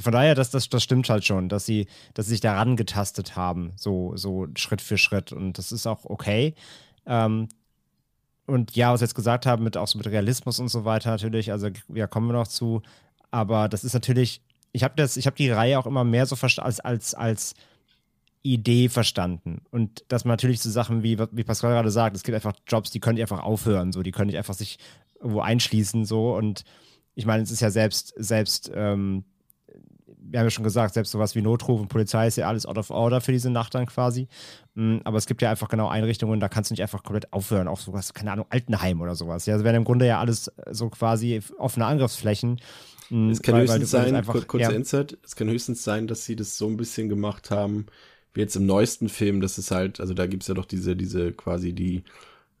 von 0.00 0.12
daher, 0.12 0.34
das, 0.34 0.50
das, 0.50 0.68
das 0.68 0.82
stimmt 0.82 1.08
halt 1.08 1.24
schon, 1.24 1.48
dass 1.48 1.66
sie, 1.66 1.86
dass 2.14 2.26
sie 2.26 2.32
sich 2.32 2.40
daran 2.40 2.76
getastet 2.76 3.36
haben, 3.36 3.72
so, 3.76 4.16
so 4.16 4.46
Schritt 4.56 4.80
für 4.80 4.98
Schritt. 4.98 5.32
Und 5.32 5.58
das 5.58 5.72
ist 5.72 5.86
auch 5.86 6.04
okay. 6.04 6.54
Ähm, 7.06 7.48
und 8.46 8.74
ja, 8.74 8.92
was 8.92 9.00
wir 9.00 9.06
jetzt 9.06 9.14
gesagt 9.14 9.46
haben, 9.46 9.62
mit, 9.62 9.76
auch 9.76 9.86
so 9.86 9.98
mit 9.98 10.06
Realismus 10.06 10.58
und 10.58 10.68
so 10.68 10.84
weiter 10.84 11.10
natürlich, 11.10 11.52
also 11.52 11.68
ja, 11.94 12.06
kommen 12.06 12.28
wir 12.28 12.32
noch 12.32 12.48
zu. 12.48 12.82
Aber 13.30 13.68
das 13.68 13.84
ist 13.84 13.94
natürlich, 13.94 14.42
ich 14.72 14.82
habe 14.82 14.94
das, 14.96 15.14
die 15.14 15.50
Reihe 15.50 15.78
auch 15.78 15.86
immer 15.86 16.04
mehr 16.04 16.26
so 16.26 16.36
als, 16.40 16.80
als, 16.80 17.14
als 17.14 17.54
Idee 18.42 18.88
verstanden. 18.88 19.62
Und 19.70 20.04
dass 20.08 20.24
man 20.24 20.32
natürlich 20.32 20.60
so 20.60 20.70
Sachen 20.70 21.02
wie, 21.02 21.18
wie 21.18 21.44
Pascal 21.44 21.72
gerade 21.72 21.90
sagt, 21.90 22.16
es 22.16 22.22
gibt 22.22 22.34
einfach 22.34 22.54
Jobs, 22.66 22.90
die 22.90 23.00
können 23.00 23.14
nicht 23.14 23.30
einfach 23.30 23.44
aufhören, 23.44 23.92
so, 23.92 24.02
die 24.02 24.12
können 24.12 24.28
nicht 24.28 24.38
einfach 24.38 24.54
sich 24.54 24.78
irgendwo 25.16 25.40
einschließen, 25.40 26.04
so. 26.04 26.34
Und 26.34 26.64
ich 27.14 27.26
meine, 27.26 27.42
es 27.42 27.50
ist 27.50 27.60
ja 27.60 27.70
selbst, 27.70 28.14
selbst 28.16 28.70
ähm, 28.74 29.24
wir 30.30 30.38
haben 30.38 30.46
ja 30.46 30.50
schon 30.50 30.64
gesagt, 30.64 30.94
selbst 30.94 31.10
sowas 31.10 31.34
wie 31.34 31.42
Notruf 31.42 31.80
und 31.80 31.88
Polizei 31.88 32.28
ist 32.28 32.36
ja 32.36 32.48
alles 32.48 32.66
out 32.66 32.78
of 32.78 32.90
order 32.90 33.20
für 33.20 33.32
diese 33.32 33.50
Nacht 33.50 33.74
dann 33.74 33.86
quasi. 33.86 34.28
Mm, 34.74 34.98
aber 35.04 35.18
es 35.18 35.26
gibt 35.26 35.42
ja 35.42 35.50
einfach 35.50 35.68
genau 35.68 35.88
Einrichtungen, 35.88 36.40
da 36.40 36.48
kannst 36.48 36.70
du 36.70 36.74
nicht 36.74 36.82
einfach 36.82 37.02
komplett 37.02 37.32
aufhören, 37.32 37.68
auch 37.68 37.80
sowas, 37.80 38.14
keine 38.14 38.32
Ahnung, 38.32 38.46
Altenheim 38.50 39.00
oder 39.00 39.14
sowas. 39.14 39.46
Ja, 39.46 39.54
also 39.54 39.64
wären 39.64 39.76
im 39.76 39.84
Grunde 39.84 40.06
ja 40.06 40.20
alles 40.20 40.48
äh, 40.48 40.72
so 40.72 40.88
quasi 40.88 41.40
offene 41.58 41.86
Angriffsflächen. 41.86 42.60
Mm, 43.10 43.30
es 43.30 43.42
kann 43.42 43.54
weil, 43.54 43.62
höchstens 43.62 43.92
weil 43.92 44.04
sein, 44.04 44.14
einfach, 44.14 44.46
kurzer 44.46 44.70
ja. 44.70 44.76
Insight, 44.76 45.18
es 45.24 45.34
kann 45.34 45.48
höchstens 45.48 45.82
sein, 45.82 46.06
dass 46.06 46.24
sie 46.24 46.36
das 46.36 46.56
so 46.56 46.68
ein 46.68 46.76
bisschen 46.76 47.08
gemacht 47.08 47.50
haben, 47.50 47.86
wie 48.32 48.40
jetzt 48.40 48.56
im 48.56 48.66
neuesten 48.66 49.08
Film, 49.08 49.40
das 49.40 49.58
ist 49.58 49.72
halt, 49.72 50.00
also 50.00 50.14
da 50.14 50.26
gibt 50.26 50.44
es 50.44 50.48
ja 50.48 50.54
doch 50.54 50.66
diese, 50.66 50.94
diese 50.94 51.32
quasi 51.32 51.72
die, 51.72 52.04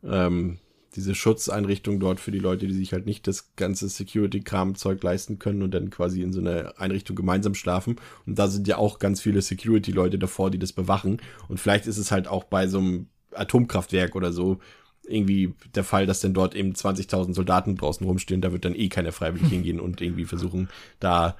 ähm, 0.02 0.58
diese 0.96 1.14
Schutzeinrichtung 1.14 2.00
dort 2.00 2.18
für 2.18 2.30
die 2.30 2.38
Leute, 2.38 2.66
die 2.66 2.74
sich 2.74 2.92
halt 2.92 3.06
nicht 3.06 3.26
das 3.26 3.54
ganze 3.54 3.88
Security-Kram-Zeug 3.88 5.02
leisten 5.02 5.38
können 5.38 5.62
und 5.62 5.72
dann 5.72 5.90
quasi 5.90 6.22
in 6.22 6.32
so 6.32 6.40
einer 6.40 6.74
Einrichtung 6.78 7.14
gemeinsam 7.14 7.54
schlafen. 7.54 7.96
Und 8.26 8.38
da 8.38 8.48
sind 8.48 8.66
ja 8.66 8.76
auch 8.76 8.98
ganz 8.98 9.20
viele 9.20 9.40
Security-Leute 9.40 10.18
davor, 10.18 10.50
die 10.50 10.58
das 10.58 10.72
bewachen. 10.72 11.18
Und 11.48 11.60
vielleicht 11.60 11.86
ist 11.86 11.98
es 11.98 12.10
halt 12.10 12.26
auch 12.26 12.44
bei 12.44 12.66
so 12.66 12.78
einem 12.78 13.06
Atomkraftwerk 13.32 14.16
oder 14.16 14.32
so 14.32 14.58
irgendwie 15.06 15.54
der 15.74 15.84
Fall, 15.84 16.06
dass 16.06 16.20
dann 16.20 16.34
dort 16.34 16.54
eben 16.54 16.72
20.000 16.72 17.34
Soldaten 17.34 17.76
draußen 17.76 18.06
rumstehen. 18.06 18.40
Da 18.40 18.52
wird 18.52 18.64
dann 18.64 18.74
eh 18.74 18.88
keiner 18.88 19.12
freiwillig 19.12 19.48
hingehen 19.48 19.80
und 19.80 20.00
irgendwie 20.00 20.24
versuchen, 20.24 20.68
da 20.98 21.36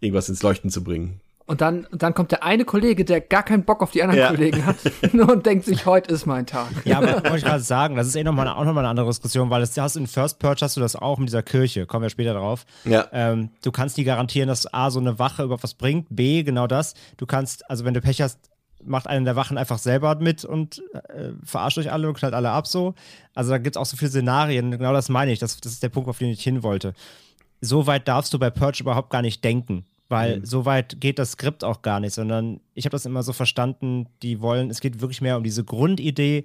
irgendwas 0.00 0.28
ins 0.28 0.42
Leuchten 0.42 0.70
zu 0.70 0.82
bringen. 0.84 1.20
Und 1.46 1.60
dann, 1.60 1.84
und 1.86 2.02
dann 2.02 2.14
kommt 2.14 2.32
der 2.32 2.42
eine 2.42 2.64
Kollege, 2.64 3.04
der 3.04 3.20
gar 3.20 3.42
keinen 3.42 3.64
Bock 3.64 3.82
auf 3.82 3.90
die 3.90 4.02
anderen 4.02 4.20
ja. 4.20 4.28
Kollegen 4.28 4.64
hat 4.64 4.76
und 5.12 5.44
denkt 5.44 5.66
sich, 5.66 5.84
heute 5.84 6.12
ist 6.12 6.24
mein 6.24 6.46
Tag. 6.46 6.68
Ja, 6.84 6.98
aber 6.98 7.22
wollte 7.22 7.36
ich 7.36 7.44
gerade 7.44 7.62
sagen, 7.62 7.96
das 7.96 8.06
ist 8.06 8.16
eh 8.16 8.24
nochmal, 8.24 8.48
auch 8.48 8.64
nochmal 8.64 8.84
eine 8.84 8.88
andere 8.88 9.08
Diskussion, 9.08 9.50
weil 9.50 9.60
das 9.60 9.76
hast 9.76 9.96
in 9.96 10.06
First 10.06 10.38
Purge 10.38 10.62
hast 10.62 10.76
du 10.76 10.80
das 10.80 10.96
auch 10.96 11.18
mit 11.18 11.28
dieser 11.28 11.42
Kirche, 11.42 11.84
kommen 11.84 12.02
wir 12.02 12.10
später 12.10 12.32
drauf. 12.32 12.64
Ja. 12.84 13.06
Ähm, 13.12 13.50
du 13.62 13.72
kannst 13.72 13.98
nie 13.98 14.04
garantieren, 14.04 14.48
dass 14.48 14.72
A, 14.72 14.90
so 14.90 15.00
eine 15.00 15.18
Wache 15.18 15.42
über 15.42 15.62
was 15.62 15.74
bringt, 15.74 16.06
B, 16.08 16.44
genau 16.44 16.66
das. 16.66 16.94
Du 17.18 17.26
kannst, 17.26 17.68
also 17.68 17.84
wenn 17.84 17.92
du 17.92 18.00
Pech 18.00 18.22
hast, 18.22 18.38
macht 18.82 19.06
einen 19.06 19.26
der 19.26 19.36
Wachen 19.36 19.58
einfach 19.58 19.78
selber 19.78 20.14
mit 20.16 20.44
und 20.46 20.82
äh, 20.94 21.30
verarscht 21.42 21.76
euch 21.76 21.92
alle 21.92 22.08
und 22.08 22.14
knallt 22.16 22.34
alle 22.34 22.50
ab 22.50 22.66
so. 22.66 22.94
Also 23.34 23.50
da 23.50 23.58
gibt 23.58 23.76
es 23.76 23.80
auch 23.80 23.86
so 23.86 23.98
viele 23.98 24.10
Szenarien, 24.10 24.70
genau 24.70 24.94
das 24.94 25.10
meine 25.10 25.32
ich, 25.32 25.40
das, 25.40 25.60
das 25.60 25.72
ist 25.72 25.82
der 25.82 25.90
Punkt, 25.90 26.08
auf 26.08 26.18
den 26.18 26.30
ich 26.30 26.42
hin 26.42 26.62
wollte. 26.62 26.94
So 27.60 27.86
weit 27.86 28.08
darfst 28.08 28.32
du 28.32 28.38
bei 28.38 28.50
Purge 28.50 28.80
überhaupt 28.80 29.10
gar 29.10 29.22
nicht 29.22 29.42
denken, 29.44 29.84
weil 30.08 30.40
mhm. 30.40 30.44
so 30.44 30.64
weit 30.64 31.00
geht 31.00 31.18
das 31.18 31.32
Skript 31.32 31.64
auch 31.64 31.82
gar 31.82 32.00
nicht, 32.00 32.14
sondern 32.14 32.60
ich 32.74 32.84
habe 32.84 32.92
das 32.92 33.06
immer 33.06 33.22
so 33.22 33.32
verstanden, 33.32 34.06
die 34.22 34.40
wollen, 34.40 34.70
es 34.70 34.80
geht 34.80 35.00
wirklich 35.00 35.20
mehr 35.20 35.36
um 35.36 35.44
diese 35.44 35.64
Grundidee, 35.64 36.44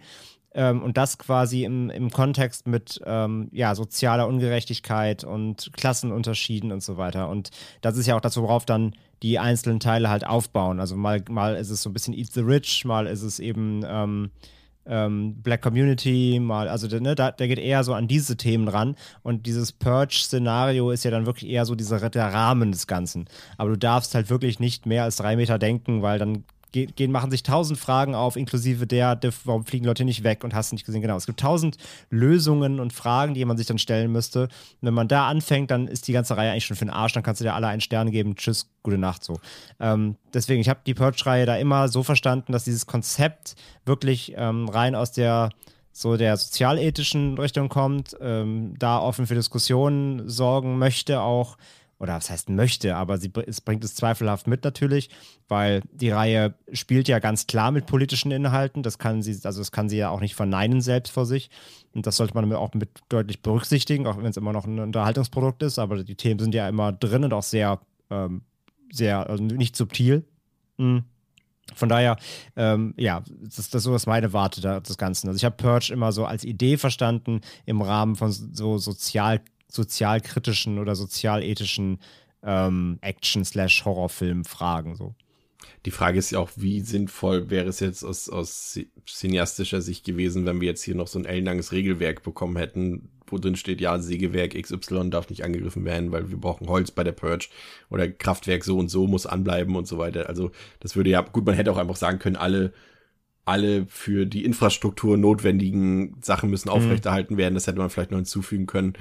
ähm, 0.53 0.81
und 0.81 0.97
das 0.97 1.17
quasi 1.17 1.63
im, 1.63 1.89
im 1.89 2.09
Kontext 2.09 2.67
mit 2.67 2.99
ähm, 3.05 3.49
ja, 3.51 3.75
sozialer 3.75 4.27
Ungerechtigkeit 4.27 5.23
und 5.23 5.71
Klassenunterschieden 5.73 6.71
und 6.71 6.81
so 6.81 6.97
weiter. 6.97 7.29
Und 7.29 7.51
das 7.81 7.97
ist 7.97 8.07
ja 8.07 8.15
auch 8.15 8.21
das, 8.21 8.37
worauf 8.37 8.65
dann 8.65 8.95
die 9.21 9.37
einzelnen 9.37 9.79
Teile 9.79 10.09
halt 10.09 10.25
aufbauen. 10.25 10.79
Also 10.79 10.95
mal, 10.95 11.23
mal 11.29 11.55
ist 11.55 11.69
es 11.69 11.83
so 11.83 11.89
ein 11.89 11.93
bisschen 11.93 12.13
Eat 12.13 12.31
the 12.31 12.41
Rich, 12.41 12.85
mal 12.85 13.05
ist 13.05 13.21
es 13.21 13.39
eben 13.39 13.83
ähm, 13.85 14.31
ähm, 14.89 15.41
Black 15.41 15.61
Community, 15.61 16.39
mal, 16.41 16.67
also 16.67 16.87
ne, 16.99 17.15
da, 17.15 17.31
der 17.31 17.47
geht 17.47 17.59
eher 17.59 17.83
so 17.83 17.93
an 17.93 18.07
diese 18.07 18.35
Themen 18.35 18.67
ran. 18.67 18.95
Und 19.21 19.45
dieses 19.45 19.71
Purge-Szenario 19.71 20.91
ist 20.91 21.05
ja 21.05 21.11
dann 21.11 21.25
wirklich 21.25 21.49
eher 21.49 21.65
so 21.65 21.75
dieser 21.75 22.09
der 22.09 22.33
Rahmen 22.33 22.71
des 22.71 22.87
Ganzen. 22.87 23.25
Aber 23.57 23.69
du 23.69 23.77
darfst 23.77 24.15
halt 24.15 24.29
wirklich 24.29 24.59
nicht 24.59 24.85
mehr 24.85 25.03
als 25.03 25.17
drei 25.17 25.35
Meter 25.35 25.59
denken, 25.59 26.01
weil 26.01 26.19
dann 26.19 26.43
gehen, 26.71 27.11
machen 27.11 27.31
sich 27.31 27.43
tausend 27.43 27.79
Fragen 27.79 28.15
auf, 28.15 28.35
inklusive 28.35 28.87
der, 28.87 29.15
der, 29.15 29.31
warum 29.45 29.65
fliegen 29.65 29.85
Leute 29.85 30.05
nicht 30.05 30.23
weg 30.23 30.43
und 30.43 30.53
hast 30.53 30.71
du 30.71 30.75
nicht 30.75 30.85
gesehen. 30.85 31.01
Genau, 31.01 31.15
es 31.15 31.25
gibt 31.25 31.39
tausend 31.39 31.77
Lösungen 32.09 32.79
und 32.79 32.93
Fragen, 32.93 33.33
die 33.33 33.43
man 33.45 33.57
sich 33.57 33.67
dann 33.67 33.77
stellen 33.77 34.11
müsste. 34.11 34.43
Und 34.43 34.51
wenn 34.81 34.93
man 34.93 35.07
da 35.07 35.27
anfängt, 35.27 35.71
dann 35.71 35.87
ist 35.87 36.07
die 36.07 36.13
ganze 36.13 36.37
Reihe 36.37 36.51
eigentlich 36.51 36.65
schon 36.65 36.77
für 36.77 36.85
den 36.85 36.93
Arsch, 36.93 37.13
dann 37.13 37.23
kannst 37.23 37.41
du 37.41 37.45
dir 37.45 37.53
alle 37.53 37.67
einen 37.67 37.81
Stern 37.81 38.11
geben, 38.11 38.35
tschüss, 38.35 38.69
gute 38.83 38.97
Nacht 38.97 39.23
so. 39.23 39.39
Ähm, 39.79 40.15
deswegen, 40.33 40.61
ich 40.61 40.69
habe 40.69 40.81
die 40.85 40.93
Purge-Reihe 40.93 41.45
da 41.45 41.57
immer 41.57 41.87
so 41.89 42.03
verstanden, 42.03 42.51
dass 42.51 42.63
dieses 42.63 42.85
Konzept 42.85 43.55
wirklich 43.85 44.33
ähm, 44.37 44.69
rein 44.69 44.95
aus 44.95 45.11
der 45.11 45.49
so 45.91 46.15
der 46.15 46.37
sozialethischen 46.37 47.37
Richtung 47.37 47.67
kommt, 47.67 48.15
ähm, 48.21 48.73
da 48.79 48.99
offen 48.99 49.27
für 49.27 49.35
Diskussionen 49.35 50.29
sorgen 50.29 50.77
möchte, 50.77 51.21
auch 51.21 51.57
oder 51.99 52.15
was 52.15 52.29
heißt 52.29 52.49
möchte, 52.49 52.95
aber 52.95 53.17
sie, 53.17 53.31
es 53.45 53.59
bringt 53.59 53.83
es 53.83 53.93
zweifelhaft 53.93 54.47
mit 54.47 54.63
natürlich, 54.63 55.09
weil 55.49 55.81
die 55.91 56.09
Reihe 56.09 56.55
spielt 56.71 57.09
ja 57.09 57.19
ganz 57.19 57.45
klar 57.45 57.71
mit 57.71 57.85
politischen 57.87 58.31
Inhalten. 58.31 58.83
Das 58.83 58.97
kann 58.97 59.21
sie, 59.21 59.37
also 59.43 59.59
das 59.59 59.71
kann 59.73 59.89
sie 59.89 59.97
ja 59.97 60.09
auch 60.09 60.21
nicht 60.21 60.35
verneinen 60.35 60.81
selbst 60.81 61.11
vor 61.11 61.25
sich. 61.25 61.49
Und 61.93 62.07
das 62.07 62.15
sollte 62.15 62.35
man 62.35 62.51
auch 62.53 62.73
mit 62.73 62.89
deutlich 63.09 63.41
berücksichtigen, 63.41 64.07
auch 64.07 64.17
wenn 64.17 64.27
es 64.27 64.37
immer 64.37 64.53
noch 64.53 64.65
ein 64.65 64.79
Unterhaltungsprodukt 64.79 65.61
ist. 65.61 65.77
Aber 65.77 66.01
die 66.03 66.15
Themen 66.15 66.39
sind 66.39 66.55
ja 66.55 66.69
immer 66.69 66.93
drin 66.93 67.25
und 67.25 67.33
auch 67.33 67.43
sehr, 67.43 67.81
ähm, 68.09 68.43
sehr, 68.91 69.29
also 69.29 69.43
nicht 69.43 69.75
subtil. 69.75 70.23
Mhm. 70.77 71.03
Von 71.75 71.89
daher, 71.89 72.17
ähm, 72.55 72.93
ja, 72.97 73.23
das 73.43 73.59
ist 73.59 73.75
das 73.75 73.83
so, 73.83 73.91
was 73.91 74.07
meine 74.07 74.31
Warte 74.31 74.61
da, 74.61 74.79
des 74.79 74.97
Ganzen. 74.97 75.27
Also 75.27 75.37
ich 75.37 75.45
habe 75.45 75.57
Purge 75.57 75.91
immer 75.91 76.11
so 76.11 76.25
als 76.25 76.43
Idee 76.45 76.77
verstanden 76.77 77.41
im 77.65 77.81
Rahmen 77.81 78.15
von 78.15 78.31
so 78.31 78.77
sozial 78.77 79.41
sozialkritischen 79.69 80.79
oder 80.79 80.95
sozialethischen 80.95 81.99
ähm, 82.43 82.97
Action-Horrorfilm-Fragen. 83.01 84.95
So. 84.95 85.15
Die 85.85 85.91
Frage 85.91 86.19
ist 86.19 86.31
ja 86.31 86.39
auch, 86.39 86.49
wie 86.55 86.81
sinnvoll 86.81 87.49
wäre 87.49 87.67
es 87.67 87.79
jetzt 87.79 88.03
aus, 88.03 88.29
aus 88.29 88.79
cineastischer 89.05 89.81
Sicht 89.81 90.05
gewesen, 90.05 90.45
wenn 90.45 90.59
wir 90.61 90.67
jetzt 90.67 90.83
hier 90.83 90.95
noch 90.95 91.07
so 91.07 91.19
ein 91.19 91.25
ellenlanges 91.25 91.71
Regelwerk 91.71 92.23
bekommen 92.23 92.57
hätten, 92.57 93.09
wo 93.27 93.37
drin 93.37 93.55
steht, 93.55 93.79
ja, 93.79 93.99
Sägewerk 93.99 94.59
XY 94.59 95.11
darf 95.11 95.29
nicht 95.29 95.43
angegriffen 95.43 95.85
werden, 95.85 96.11
weil 96.11 96.29
wir 96.29 96.37
brauchen 96.37 96.67
Holz 96.67 96.91
bei 96.91 97.03
der 97.03 97.11
Purge 97.11 97.49
oder 97.89 98.09
Kraftwerk 98.09 98.63
so 98.63 98.77
und 98.77 98.89
so 98.89 99.07
muss 99.07 99.25
anbleiben 99.25 99.75
und 99.75 99.87
so 99.87 99.97
weiter. 99.97 100.27
Also 100.27 100.51
das 100.79 100.95
würde 100.95 101.11
ja, 101.11 101.21
gut, 101.21 101.45
man 101.45 101.55
hätte 101.55 101.71
auch 101.71 101.77
einfach 101.77 101.95
sagen 101.95 102.19
können, 102.19 102.35
alle 102.35 102.73
alle 103.45 103.87
für 103.87 104.27
die 104.27 104.45
Infrastruktur 104.45 105.17
notwendigen 105.17 106.17
Sachen 106.21 106.51
müssen 106.51 106.69
mhm. 106.69 106.75
aufrechterhalten 106.75 107.35
werden. 107.37 107.55
Das 107.55 107.65
hätte 107.65 107.79
man 107.79 107.89
vielleicht 107.89 108.11
noch 108.11 108.19
hinzufügen 108.19 108.67
können. 108.67 108.93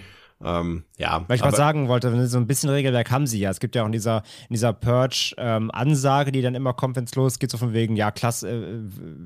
Ähm, 0.45 0.85
ja. 0.97 1.25
Weil 1.27 1.37
ich 1.37 1.43
mal 1.43 1.53
sagen 1.53 1.89
wollte, 1.89 2.29
so 2.29 2.39
ein 2.39 2.47
bisschen 2.47 2.71
Regelwerk 2.71 3.11
haben 3.11 3.27
sie 3.27 3.41
ja. 3.41 3.51
Es 3.51 3.59
gibt 3.59 3.75
ja 3.75 3.83
auch 3.83 3.87
in 3.87 3.93
dieser, 3.93 4.19
in 4.49 4.55
dieser 4.55 4.73
Purge-Ansage, 4.73 6.29
ähm, 6.29 6.33
die 6.33 6.43
dann 6.43 6.55
immer 6.55 6.75
kommt, 6.75 6.95
wenn 6.97 7.05
es 7.05 7.15
losgeht, 7.17 7.51
so 7.51 7.59
von 7.59 7.73
wegen, 7.73 7.97
ja, 7.97 8.13
Klasse, 8.13 8.49
äh, 8.49 8.79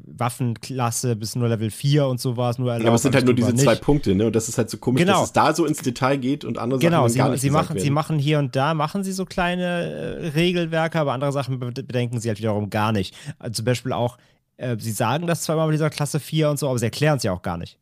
Waffenklasse 0.06 1.16
bis 1.16 1.36
nur 1.36 1.48
Level 1.48 1.70
4 1.70 2.06
und 2.06 2.18
sowas. 2.18 2.58
Nur 2.58 2.70
erlaubt, 2.70 2.84
ja, 2.84 2.88
aber 2.88 2.96
es 2.96 3.02
sind 3.02 3.14
halt 3.14 3.26
nur 3.26 3.34
diese 3.34 3.52
nicht. 3.52 3.62
zwei 3.62 3.74
Punkte, 3.74 4.14
ne? 4.14 4.26
Und 4.26 4.34
das 4.34 4.48
ist 4.48 4.56
halt 4.56 4.70
so 4.70 4.78
komisch, 4.78 5.02
genau. 5.02 5.20
dass 5.20 5.24
es 5.24 5.32
da 5.32 5.54
so 5.54 5.66
ins 5.66 5.82
Detail 5.82 6.16
geht 6.16 6.46
und 6.46 6.56
andere 6.56 6.80
genau, 6.80 7.02
Sachen 7.02 7.10
sie, 7.10 7.18
gar 7.18 7.28
nicht 7.28 7.40
sie 7.42 7.50
machen, 7.50 7.68
werden. 7.74 7.84
sie 7.84 7.90
machen 7.90 8.18
hier 8.18 8.38
und 8.38 8.56
da, 8.56 8.72
machen 8.72 9.04
sie 9.04 9.12
so 9.12 9.26
kleine 9.26 9.64
äh, 9.64 10.28
Regelwerke, 10.28 10.98
aber 10.98 11.12
andere 11.12 11.32
Sachen 11.32 11.58
bedenken 11.58 12.20
sie 12.20 12.28
halt 12.28 12.38
wiederum 12.38 12.70
gar 12.70 12.92
nicht. 12.92 13.14
Also 13.38 13.56
zum 13.56 13.64
Beispiel 13.66 13.92
auch, 13.92 14.16
äh, 14.56 14.76
sie 14.78 14.92
sagen 14.92 15.26
das 15.26 15.42
zweimal 15.42 15.66
bei 15.66 15.72
dieser 15.72 15.90
Klasse 15.90 16.20
4 16.20 16.48
und 16.48 16.58
so, 16.58 16.68
aber 16.70 16.78
sie 16.78 16.86
erklären 16.86 17.18
es 17.18 17.22
ja 17.22 17.32
auch 17.32 17.42
gar 17.42 17.58
nicht. 17.58 17.78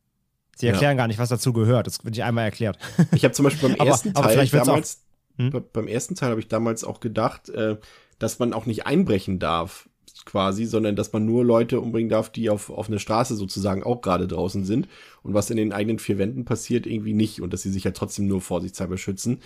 Sie 0.61 0.67
erklären 0.67 0.91
ja. 0.91 0.97
gar 0.97 1.07
nicht, 1.07 1.19
was 1.19 1.29
dazu 1.29 1.53
gehört. 1.53 1.87
Das 1.87 2.03
wird 2.03 2.15
nicht 2.15 2.23
einmal 2.23 2.45
erklärt. 2.45 2.77
Ich 3.13 3.23
habe 3.23 3.33
zum 3.33 3.43
Beispiel 3.43 3.69
beim 3.69 3.87
ersten 3.87 4.15
aber, 4.15 4.27
Teil 4.27 4.47
aber 4.47 4.65
damals, 4.65 5.03
hm? 5.37 5.63
beim 5.73 5.87
ersten 5.87 6.15
Teil 6.15 6.29
habe 6.29 6.39
ich 6.39 6.47
damals 6.47 6.83
auch 6.83 6.99
gedacht, 6.99 7.49
äh, 7.49 7.77
dass 8.19 8.39
man 8.39 8.53
auch 8.53 8.65
nicht 8.65 8.85
einbrechen 8.85 9.39
darf, 9.39 9.89
quasi, 10.25 10.65
sondern 10.65 10.95
dass 10.95 11.13
man 11.13 11.25
nur 11.25 11.43
Leute 11.43 11.79
umbringen 11.81 12.09
darf, 12.09 12.29
die 12.29 12.49
auf, 12.49 12.69
auf 12.69 12.87
einer 12.87 12.99
Straße 12.99 13.35
sozusagen 13.35 13.83
auch 13.83 14.01
gerade 14.01 14.27
draußen 14.27 14.63
sind. 14.63 14.87
Und 15.23 15.33
was 15.33 15.49
in 15.49 15.57
den 15.57 15.73
eigenen 15.73 15.99
vier 15.99 16.17
Wänden 16.17 16.45
passiert, 16.45 16.85
irgendwie 16.85 17.13
nicht. 17.13 17.41
Und 17.41 17.53
dass 17.53 17.63
sie 17.63 17.71
sich 17.71 17.83
ja 17.83 17.91
trotzdem 17.91 18.27
nur 18.27 18.39
vorsichtshalber 18.41 18.97
schützen. 18.97 19.39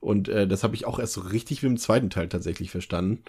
Und 0.00 0.28
äh, 0.28 0.48
das 0.48 0.64
habe 0.64 0.74
ich 0.74 0.86
auch 0.86 0.98
erst 0.98 1.12
so 1.12 1.20
richtig 1.20 1.62
wie 1.62 1.66
im 1.66 1.76
zweiten 1.76 2.10
Teil 2.10 2.28
tatsächlich 2.28 2.70
verstanden. 2.70 3.22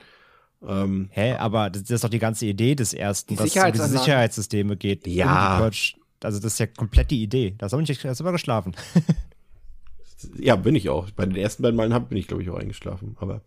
Ähm, 0.65 1.09
Hä, 1.11 1.33
aber 1.33 1.69
das 1.69 1.89
ist 1.89 2.03
doch 2.03 2.09
die 2.09 2.19
ganze 2.19 2.45
Idee 2.45 2.75
des 2.75 2.93
ersten, 2.93 3.35
dass 3.35 3.53
es 3.53 3.61
um 3.61 3.71
diese 3.73 3.87
Sicherheitssysteme 3.89 4.77
geht. 4.77 5.05
Ja. 5.07 5.57
Um 5.57 5.71
also 6.23 6.39
das 6.39 6.53
ist 6.53 6.59
ja 6.59 6.67
komplett 6.67 7.11
die 7.11 7.23
Idee. 7.23 7.55
Da 7.57 7.69
habe 7.69 7.83
ich 7.83 8.05
erst 8.05 8.21
immer 8.21 8.31
geschlafen. 8.31 8.75
ja, 10.37 10.55
bin 10.55 10.75
ich 10.75 10.89
auch. 10.89 11.09
Bei 11.11 11.25
den 11.25 11.35
ersten 11.35 11.63
beiden 11.63 11.77
Malen 11.77 12.07
bin 12.07 12.17
ich, 12.17 12.27
glaube 12.27 12.43
ich, 12.43 12.49
auch 12.49 12.57
eingeschlafen. 12.57 13.15
Aber 13.19 13.41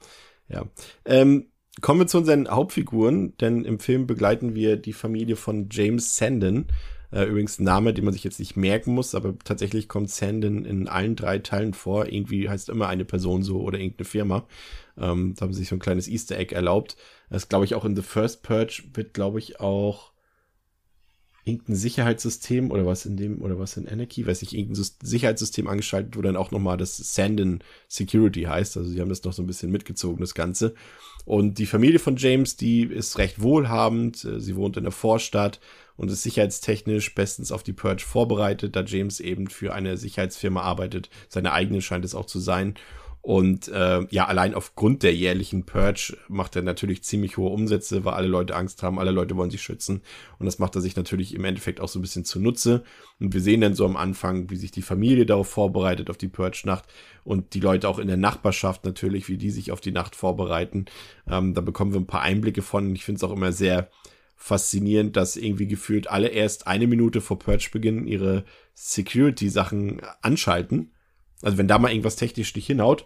ja. 0.48 0.66
Ähm, 1.04 1.46
kommen 1.80 2.00
wir 2.00 2.06
zu 2.06 2.18
unseren 2.18 2.48
Hauptfiguren, 2.48 3.36
denn 3.38 3.64
im 3.64 3.78
Film 3.78 4.06
begleiten 4.06 4.54
wir 4.54 4.76
die 4.76 4.92
Familie 4.92 5.36
von 5.36 5.68
James 5.70 6.16
Sandon. 6.16 6.66
Äh, 7.12 7.24
übrigens 7.24 7.58
ein 7.58 7.64
Name, 7.64 7.94
den 7.94 8.04
man 8.04 8.14
sich 8.14 8.24
jetzt 8.24 8.38
nicht 8.38 8.56
merken 8.56 8.94
muss, 8.94 9.14
aber 9.14 9.38
tatsächlich 9.38 9.88
kommt 9.88 10.10
Sandon 10.10 10.64
in 10.64 10.88
allen 10.88 11.16
drei 11.16 11.38
Teilen 11.38 11.74
vor. 11.74 12.06
Irgendwie 12.06 12.48
heißt 12.48 12.68
immer 12.68 12.88
eine 12.88 13.04
Person 13.04 13.42
so 13.42 13.60
oder 13.60 13.78
irgendeine 13.78 14.06
Firma. 14.06 14.46
Ähm, 14.98 15.34
da 15.36 15.42
haben 15.42 15.52
sie 15.52 15.60
sich 15.60 15.68
so 15.68 15.76
ein 15.76 15.80
kleines 15.80 16.08
Easter 16.08 16.38
Egg 16.38 16.54
erlaubt. 16.54 16.96
Das 17.30 17.48
glaube 17.48 17.64
ich 17.64 17.74
auch 17.74 17.84
in 17.84 17.96
The 17.96 18.02
First 18.02 18.42
Purge 18.42 18.82
wird, 18.94 19.14
glaube 19.14 19.38
ich, 19.38 19.60
auch 19.60 20.12
irgendein 21.46 21.76
Sicherheitssystem 21.76 22.72
oder 22.72 22.84
was 22.86 23.06
in 23.06 23.16
dem, 23.16 23.40
oder 23.40 23.58
was 23.58 23.76
in 23.76 23.88
Anarchy, 23.88 24.26
weiß 24.26 24.42
ich, 24.42 24.54
irgendein 24.54 24.84
Sicherheitssystem 25.00 25.68
angeschaltet, 25.68 26.16
wo 26.16 26.22
dann 26.22 26.36
auch 26.36 26.50
nochmal 26.50 26.76
das 26.76 26.96
Sandin 26.96 27.60
Security 27.88 28.42
heißt. 28.42 28.76
Also 28.76 28.90
sie 28.90 29.00
haben 29.00 29.08
das 29.08 29.22
noch 29.22 29.32
so 29.32 29.42
ein 29.42 29.46
bisschen 29.46 29.70
mitgezogen, 29.70 30.20
das 30.20 30.34
Ganze. 30.34 30.74
Und 31.24 31.58
die 31.58 31.66
Familie 31.66 32.00
von 32.00 32.16
James, 32.16 32.56
die 32.56 32.82
ist 32.82 33.18
recht 33.18 33.40
wohlhabend. 33.40 34.26
Sie 34.38 34.56
wohnt 34.56 34.76
in 34.76 34.82
der 34.82 34.92
Vorstadt 34.92 35.60
und 35.96 36.10
ist 36.10 36.24
sicherheitstechnisch 36.24 37.14
bestens 37.14 37.52
auf 37.52 37.62
die 37.62 37.72
Purge 37.72 38.02
vorbereitet, 38.04 38.74
da 38.74 38.82
James 38.82 39.20
eben 39.20 39.48
für 39.48 39.72
eine 39.72 39.96
Sicherheitsfirma 39.96 40.60
arbeitet. 40.60 41.10
Seine 41.28 41.52
eigene 41.52 41.80
scheint 41.80 42.04
es 42.04 42.16
auch 42.16 42.26
zu 42.26 42.40
sein. 42.40 42.74
Und 43.26 43.66
äh, 43.66 44.06
ja, 44.10 44.26
allein 44.26 44.54
aufgrund 44.54 45.02
der 45.02 45.12
jährlichen 45.12 45.66
Purge 45.66 46.16
macht 46.28 46.54
er 46.54 46.62
natürlich 46.62 47.02
ziemlich 47.02 47.36
hohe 47.36 47.50
Umsätze, 47.50 48.04
weil 48.04 48.14
alle 48.14 48.28
Leute 48.28 48.54
Angst 48.54 48.84
haben, 48.84 49.00
alle 49.00 49.10
Leute 49.10 49.36
wollen 49.36 49.50
sich 49.50 49.62
schützen. 49.62 50.02
Und 50.38 50.46
das 50.46 50.60
macht 50.60 50.76
er 50.76 50.80
sich 50.80 50.94
natürlich 50.94 51.34
im 51.34 51.44
Endeffekt 51.44 51.80
auch 51.80 51.88
so 51.88 51.98
ein 51.98 52.02
bisschen 52.02 52.24
zunutze. 52.24 52.84
Und 53.18 53.34
wir 53.34 53.40
sehen 53.40 53.62
dann 53.62 53.74
so 53.74 53.84
am 53.84 53.96
Anfang, 53.96 54.48
wie 54.48 54.54
sich 54.54 54.70
die 54.70 54.80
Familie 54.80 55.26
darauf 55.26 55.48
vorbereitet, 55.48 56.08
auf 56.08 56.18
die 56.18 56.28
Purge-Nacht. 56.28 56.84
Und 57.24 57.54
die 57.54 57.58
Leute 57.58 57.88
auch 57.88 57.98
in 57.98 58.06
der 58.06 58.16
Nachbarschaft 58.16 58.84
natürlich, 58.84 59.28
wie 59.28 59.38
die 59.38 59.50
sich 59.50 59.72
auf 59.72 59.80
die 59.80 59.90
Nacht 59.90 60.14
vorbereiten. 60.14 60.84
Ähm, 61.28 61.52
da 61.52 61.62
bekommen 61.62 61.94
wir 61.94 61.98
ein 61.98 62.06
paar 62.06 62.22
Einblicke 62.22 62.62
von. 62.62 62.94
Ich 62.94 63.04
finde 63.04 63.16
es 63.16 63.24
auch 63.24 63.34
immer 63.34 63.50
sehr 63.50 63.90
faszinierend, 64.36 65.16
dass 65.16 65.34
irgendwie 65.34 65.66
gefühlt 65.66 66.08
alle 66.08 66.28
erst 66.28 66.68
eine 66.68 66.86
Minute 66.86 67.20
vor 67.20 67.40
Purge-Beginn 67.40 68.06
ihre 68.06 68.44
Security-Sachen 68.74 70.00
anschalten. 70.22 70.92
Also 71.42 71.58
wenn 71.58 71.66
da 71.66 71.80
mal 71.80 71.90
irgendwas 71.90 72.14
technisch 72.14 72.54
nicht 72.54 72.66
hinhaut, 72.66 73.04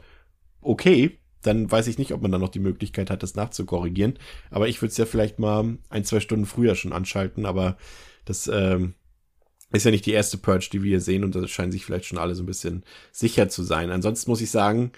okay, 0.61 1.19
dann 1.43 1.71
weiß 1.71 1.87
ich 1.87 1.99
nicht, 1.99 2.13
ob 2.13 2.23
man 2.23 2.33
dann 2.33 2.41
noch 2.41 2.51
die 2.51 2.59
Möglichkeit 2.59 3.11
hat, 3.11 3.23
das 3.23 3.35
nachzukorrigieren. 3.35 4.19
Aber 4.51 4.69
ich 4.69 4.81
würde 4.83 4.91
es 4.91 4.99
ja 4.99 5.07
vielleicht 5.07 5.39
mal 5.39 5.79
ein, 5.89 6.05
zwei 6.05 6.21
Stunden 6.21 6.47
früher 6.47 6.75
schon 6.75 6.93
anschalten, 6.93 7.47
aber 7.47 7.77
das 8.25 8.47
ähm, 8.53 8.95
ist 9.73 9.85
ja 9.85 9.91
nicht 9.91 10.07
die 10.07 10.13
erste 10.13 10.37
Purge, 10.37 10.69
die 10.73 10.83
wir 10.83 10.91
hier 10.91 11.01
sehen 11.01 11.25
und 11.25 11.35
da 11.35 11.47
scheinen 11.49 11.73
sich 11.73 11.85
vielleicht 11.85 12.05
schon 12.05 12.19
alle 12.19 12.35
so 12.35 12.43
ein 12.43 12.47
bisschen 12.47 12.85
sicher 13.13 13.49
zu 13.49 13.63
sein. 13.63 13.91
Ansonsten 13.91 14.31
muss 14.31 14.41
ich 14.41 14.51
sagen, 14.51 14.93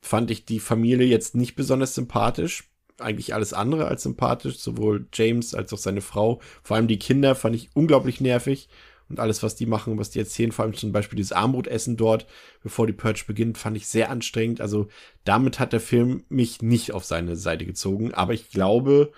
fand 0.00 0.30
ich 0.30 0.44
die 0.44 0.60
Familie 0.60 1.06
jetzt 1.06 1.34
nicht 1.34 1.54
besonders 1.54 1.94
sympathisch. 1.94 2.64
Eigentlich 2.98 3.34
alles 3.34 3.52
andere 3.52 3.86
als 3.86 4.02
sympathisch, 4.02 4.58
sowohl 4.58 5.06
James 5.12 5.54
als 5.54 5.72
auch 5.72 5.78
seine 5.78 6.00
Frau. 6.00 6.40
Vor 6.62 6.76
allem 6.76 6.88
die 6.88 6.98
Kinder 6.98 7.34
fand 7.34 7.54
ich 7.54 7.70
unglaublich 7.74 8.20
nervig 8.20 8.68
und 9.12 9.20
alles, 9.20 9.42
was 9.42 9.54
die 9.54 9.66
machen, 9.66 9.98
was 9.98 10.10
die 10.10 10.18
erzählen, 10.18 10.52
vor 10.52 10.64
allem 10.64 10.74
zum 10.74 10.90
Beispiel 10.90 11.16
dieses 11.16 11.32
Armbrotessen 11.32 11.96
dort, 11.96 12.26
bevor 12.62 12.86
die 12.86 12.92
Purge 12.92 13.24
beginnt, 13.26 13.58
fand 13.58 13.76
ich 13.76 13.86
sehr 13.86 14.10
anstrengend. 14.10 14.60
Also 14.60 14.88
damit 15.24 15.60
hat 15.60 15.72
der 15.72 15.80
Film 15.80 16.24
mich 16.28 16.62
nicht 16.62 16.92
auf 16.92 17.04
seine 17.04 17.36
Seite 17.36 17.66
gezogen, 17.66 18.12
aber 18.14 18.32
ich 18.32 18.50
glaube, 18.50 19.12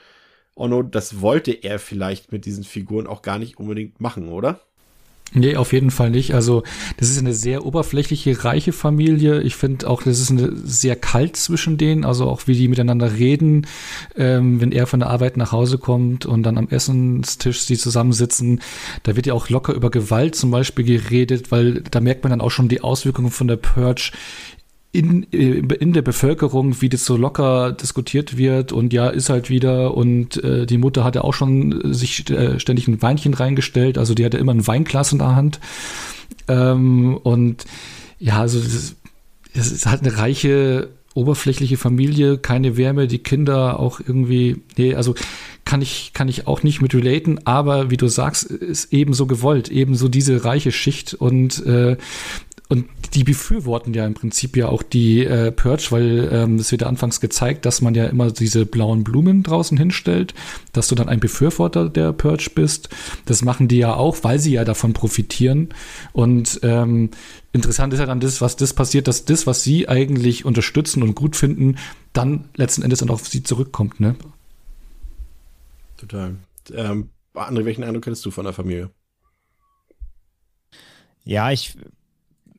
Onno, 0.56 0.82
das 0.82 1.20
wollte 1.20 1.52
er 1.52 1.78
vielleicht 1.78 2.32
mit 2.32 2.44
diesen 2.44 2.64
Figuren 2.64 3.06
auch 3.06 3.22
gar 3.22 3.38
nicht 3.38 3.58
unbedingt 3.58 4.00
machen, 4.00 4.28
oder? 4.28 4.60
Nee, 5.32 5.56
auf 5.56 5.72
jeden 5.72 5.90
Fall 5.90 6.10
nicht. 6.10 6.32
Also, 6.32 6.62
das 6.96 7.10
ist 7.10 7.18
eine 7.18 7.34
sehr 7.34 7.66
oberflächliche, 7.66 8.44
reiche 8.44 8.72
Familie. 8.72 9.42
Ich 9.42 9.56
finde 9.56 9.88
auch, 9.88 10.02
das 10.02 10.20
ist 10.20 10.30
eine 10.30 10.54
sehr 10.54 10.94
kalt 10.94 11.36
zwischen 11.36 11.76
denen, 11.76 12.04
also 12.04 12.28
auch 12.28 12.46
wie 12.46 12.54
die 12.54 12.68
miteinander 12.68 13.14
reden, 13.14 13.66
ähm, 14.16 14.60
wenn 14.60 14.70
er 14.70 14.86
von 14.86 15.00
der 15.00 15.10
Arbeit 15.10 15.36
nach 15.36 15.50
Hause 15.50 15.78
kommt 15.78 16.24
und 16.24 16.44
dann 16.44 16.56
am 16.56 16.68
Essenstisch 16.68 17.62
sie 17.62 17.76
zusammensitzen. 17.76 18.60
Da 19.02 19.16
wird 19.16 19.26
ja 19.26 19.34
auch 19.34 19.48
locker 19.48 19.74
über 19.74 19.90
Gewalt 19.90 20.36
zum 20.36 20.52
Beispiel 20.52 20.84
geredet, 20.84 21.50
weil 21.50 21.82
da 21.82 22.00
merkt 22.00 22.22
man 22.22 22.30
dann 22.30 22.40
auch 22.40 22.52
schon 22.52 22.68
die 22.68 22.82
Auswirkungen 22.82 23.32
von 23.32 23.48
der 23.48 23.56
Purge 23.56 24.12
in, 24.94 25.26
äh, 25.32 25.74
in 25.74 25.92
der 25.92 26.02
Bevölkerung, 26.02 26.80
wie 26.80 26.88
das 26.88 27.04
so 27.04 27.16
locker 27.16 27.72
diskutiert 27.72 28.38
wird. 28.38 28.72
Und 28.72 28.92
ja, 28.92 29.08
ist 29.08 29.28
halt 29.28 29.50
wieder. 29.50 29.94
Und 29.96 30.42
äh, 30.42 30.66
die 30.66 30.78
Mutter 30.78 31.02
hatte 31.02 31.24
auch 31.24 31.34
schon 31.34 31.92
sich 31.92 32.30
äh, 32.30 32.60
ständig 32.60 32.86
ein 32.86 33.02
Weinchen 33.02 33.34
reingestellt, 33.34 33.98
also 33.98 34.14
die 34.14 34.24
hatte 34.24 34.38
immer 34.38 34.54
ein 34.54 34.66
Weinglas 34.66 35.12
in 35.12 35.18
der 35.18 35.34
Hand. 35.34 35.58
Ähm, 36.48 37.16
und 37.16 37.64
ja, 38.18 38.40
also 38.40 38.60
das 38.60 39.72
ist 39.72 39.86
halt 39.86 40.02
eine 40.02 40.16
reiche 40.16 40.88
oberflächliche 41.14 41.76
Familie, 41.76 42.38
keine 42.38 42.76
Wärme, 42.76 43.06
die 43.06 43.20
Kinder 43.20 43.78
auch 43.78 44.00
irgendwie, 44.00 44.62
nee, 44.76 44.94
also 44.96 45.14
kann 45.64 45.80
ich, 45.80 46.10
kann 46.12 46.28
ich 46.28 46.48
auch 46.48 46.64
nicht 46.64 46.82
mit 46.82 46.92
relaten, 46.92 47.46
aber 47.46 47.90
wie 47.90 47.96
du 47.96 48.08
sagst, 48.08 48.44
ist 48.44 48.92
ebenso 48.92 49.26
gewollt, 49.26 49.68
ebenso 49.70 50.08
diese 50.08 50.44
reiche 50.44 50.72
Schicht. 50.72 51.14
Und 51.14 51.64
äh, 51.66 51.96
und 52.74 52.88
die 53.14 53.22
befürworten 53.22 53.94
ja 53.94 54.04
im 54.04 54.14
Prinzip 54.14 54.56
ja 54.56 54.68
auch 54.68 54.82
die 54.82 55.24
äh, 55.24 55.52
Purge, 55.52 55.86
weil 55.90 56.28
ähm, 56.32 56.56
es 56.56 56.72
wird 56.72 56.82
ja 56.82 56.88
anfangs 56.88 57.20
gezeigt, 57.20 57.64
dass 57.66 57.80
man 57.80 57.94
ja 57.94 58.06
immer 58.06 58.32
diese 58.32 58.66
blauen 58.66 59.04
Blumen 59.04 59.44
draußen 59.44 59.78
hinstellt, 59.78 60.34
dass 60.72 60.88
du 60.88 60.96
dann 60.96 61.08
ein 61.08 61.20
Befürworter 61.20 61.88
der 61.88 62.12
Purge 62.12 62.50
bist. 62.52 62.88
Das 63.26 63.44
machen 63.44 63.68
die 63.68 63.76
ja 63.76 63.94
auch, 63.94 64.16
weil 64.22 64.40
sie 64.40 64.54
ja 64.54 64.64
davon 64.64 64.92
profitieren. 64.92 65.68
Und 66.12 66.58
ähm, 66.64 67.10
interessant 67.52 67.92
ist 67.92 68.00
ja 68.00 68.06
dann 68.06 68.18
das, 68.18 68.40
was 68.40 68.56
das 68.56 68.74
passiert, 68.74 69.06
dass 69.06 69.24
das, 69.24 69.46
was 69.46 69.62
sie 69.62 69.88
eigentlich 69.88 70.44
unterstützen 70.44 71.04
und 71.04 71.14
gut 71.14 71.36
finden, 71.36 71.76
dann 72.12 72.48
letzten 72.56 72.82
Endes 72.82 72.98
dann 72.98 73.10
auf 73.10 73.28
sie 73.28 73.44
zurückkommt, 73.44 74.00
ne? 74.00 74.16
Total. 75.96 76.34
Ähm, 76.74 77.10
André, 77.34 77.64
welchen 77.64 77.84
Eindruck 77.84 78.06
hättest 78.06 78.26
du 78.26 78.32
von 78.32 78.44
der 78.44 78.52
Familie? 78.52 78.90
Ja, 81.24 81.52
ich 81.52 81.76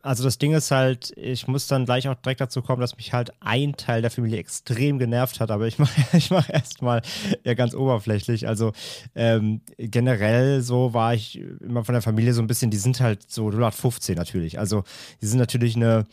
also 0.05 0.23
das 0.23 0.37
Ding 0.37 0.53
ist 0.53 0.69
halt, 0.69 1.13
ich 1.17 1.47
muss 1.47 1.65
dann 1.65 1.85
gleich 1.85 2.07
auch 2.07 2.13
direkt 2.13 2.39
dazu 2.39 2.61
kommen, 2.61 2.79
dass 2.79 2.95
mich 2.95 3.11
halt 3.11 3.33
ein 3.39 3.75
Teil 3.75 4.03
der 4.03 4.11
Familie 4.11 4.37
extrem 4.37 4.99
genervt 4.99 5.39
hat, 5.39 5.49
aber 5.49 5.65
ich 5.65 5.79
mache 5.79 5.99
ich 6.15 6.29
mach 6.29 6.47
erstmal 6.47 7.01
ja 7.43 7.55
ganz 7.55 7.73
oberflächlich. 7.73 8.47
Also 8.47 8.71
ähm, 9.15 9.61
generell 9.77 10.61
so 10.61 10.93
war 10.93 11.15
ich 11.15 11.39
immer 11.59 11.83
von 11.83 11.93
der 11.93 12.03
Familie 12.03 12.33
so 12.33 12.41
ein 12.41 12.47
bisschen, 12.47 12.69
die 12.69 12.77
sind 12.77 12.99
halt 12.99 13.29
so 13.31 13.47
0815 13.47 14.15
natürlich. 14.15 14.59
Also 14.59 14.83
die 15.21 15.25
sind 15.25 15.39
natürlich 15.39 15.75
eine 15.75 16.05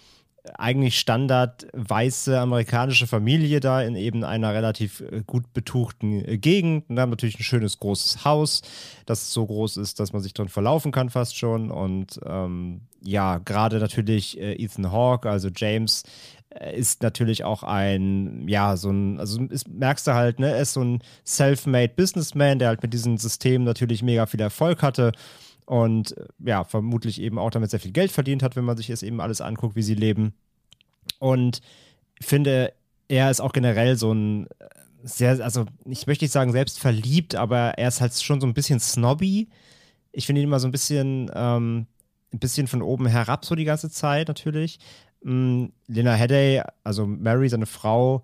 eigentlich 0.54 0.98
Standard 0.98 1.66
weiße 1.74 2.40
amerikanische 2.40 3.06
Familie 3.06 3.60
da 3.60 3.82
in 3.82 3.94
eben 3.94 4.24
einer 4.24 4.54
relativ 4.54 5.00
äh, 5.00 5.22
gut 5.26 5.52
betuchten 5.52 6.26
äh, 6.26 6.38
Gegend 6.38 6.88
und 6.88 6.98
haben 6.98 7.10
natürlich 7.10 7.38
ein 7.38 7.44
schönes 7.44 7.78
großes 7.78 8.24
Haus, 8.24 8.62
das 9.04 9.32
so 9.32 9.46
groß 9.46 9.76
ist, 9.76 10.00
dass 10.00 10.14
man 10.14 10.22
sich 10.22 10.32
drin 10.32 10.48
verlaufen 10.48 10.92
kann 10.92 11.10
fast 11.10 11.36
schon 11.36 11.70
und 11.70 12.18
ähm, 12.24 12.80
ja, 13.04 13.38
gerade 13.38 13.78
natürlich 13.78 14.38
äh, 14.40 14.54
Ethan 14.54 14.92
Hawke, 14.92 15.28
also 15.30 15.48
James, 15.54 16.04
äh, 16.50 16.76
ist 16.78 17.02
natürlich 17.02 17.44
auch 17.44 17.62
ein, 17.62 18.46
ja, 18.48 18.76
so 18.76 18.90
ein, 18.90 19.18
also 19.18 19.42
ist, 19.44 19.68
merkst 19.68 20.06
du 20.06 20.14
halt, 20.14 20.38
ne, 20.38 20.52
er 20.52 20.62
ist 20.62 20.74
so 20.74 20.82
ein 20.82 21.02
self-made 21.26 21.94
Businessman, 21.96 22.58
der 22.58 22.68
halt 22.68 22.82
mit 22.82 22.92
diesem 22.92 23.18
System 23.18 23.64
natürlich 23.64 24.02
mega 24.02 24.26
viel 24.26 24.40
Erfolg 24.40 24.82
hatte 24.82 25.12
und 25.66 26.16
äh, 26.16 26.26
ja, 26.44 26.64
vermutlich 26.64 27.20
eben 27.20 27.38
auch 27.38 27.50
damit 27.50 27.70
sehr 27.70 27.80
viel 27.80 27.92
Geld 27.92 28.12
verdient 28.12 28.42
hat, 28.42 28.56
wenn 28.56 28.64
man 28.64 28.76
sich 28.76 28.88
jetzt 28.88 29.02
eben 29.02 29.20
alles 29.20 29.40
anguckt, 29.40 29.76
wie 29.76 29.82
sie 29.82 29.94
leben. 29.94 30.34
Und 31.18 31.60
finde, 32.20 32.72
er 33.08 33.30
ist 33.30 33.40
auch 33.40 33.52
generell 33.52 33.96
so 33.96 34.12
ein 34.12 34.46
äh, 34.46 34.68
sehr, 35.04 35.42
also 35.42 35.66
ich 35.84 36.06
möchte 36.06 36.24
nicht 36.24 36.32
sagen 36.32 36.52
selbst 36.52 36.78
verliebt, 36.78 37.34
aber 37.34 37.78
er 37.78 37.88
ist 37.88 38.00
halt 38.00 38.14
schon 38.14 38.40
so 38.40 38.46
ein 38.46 38.54
bisschen 38.54 38.80
snobby. 38.80 39.48
Ich 40.12 40.26
finde 40.26 40.42
ihn 40.42 40.48
immer 40.48 40.60
so 40.60 40.68
ein 40.68 40.72
bisschen, 40.72 41.30
ähm, 41.34 41.86
ein 42.32 42.38
bisschen 42.38 42.66
von 42.66 42.82
oben 42.82 43.06
herab 43.06 43.44
so 43.44 43.54
die 43.54 43.64
ganze 43.64 43.90
Zeit 43.90 44.28
natürlich. 44.28 44.78
Ähm, 45.24 45.72
Lena 45.86 46.14
Headey, 46.14 46.62
also 46.84 47.06
Mary, 47.06 47.48
seine 47.48 47.66
Frau, 47.66 48.22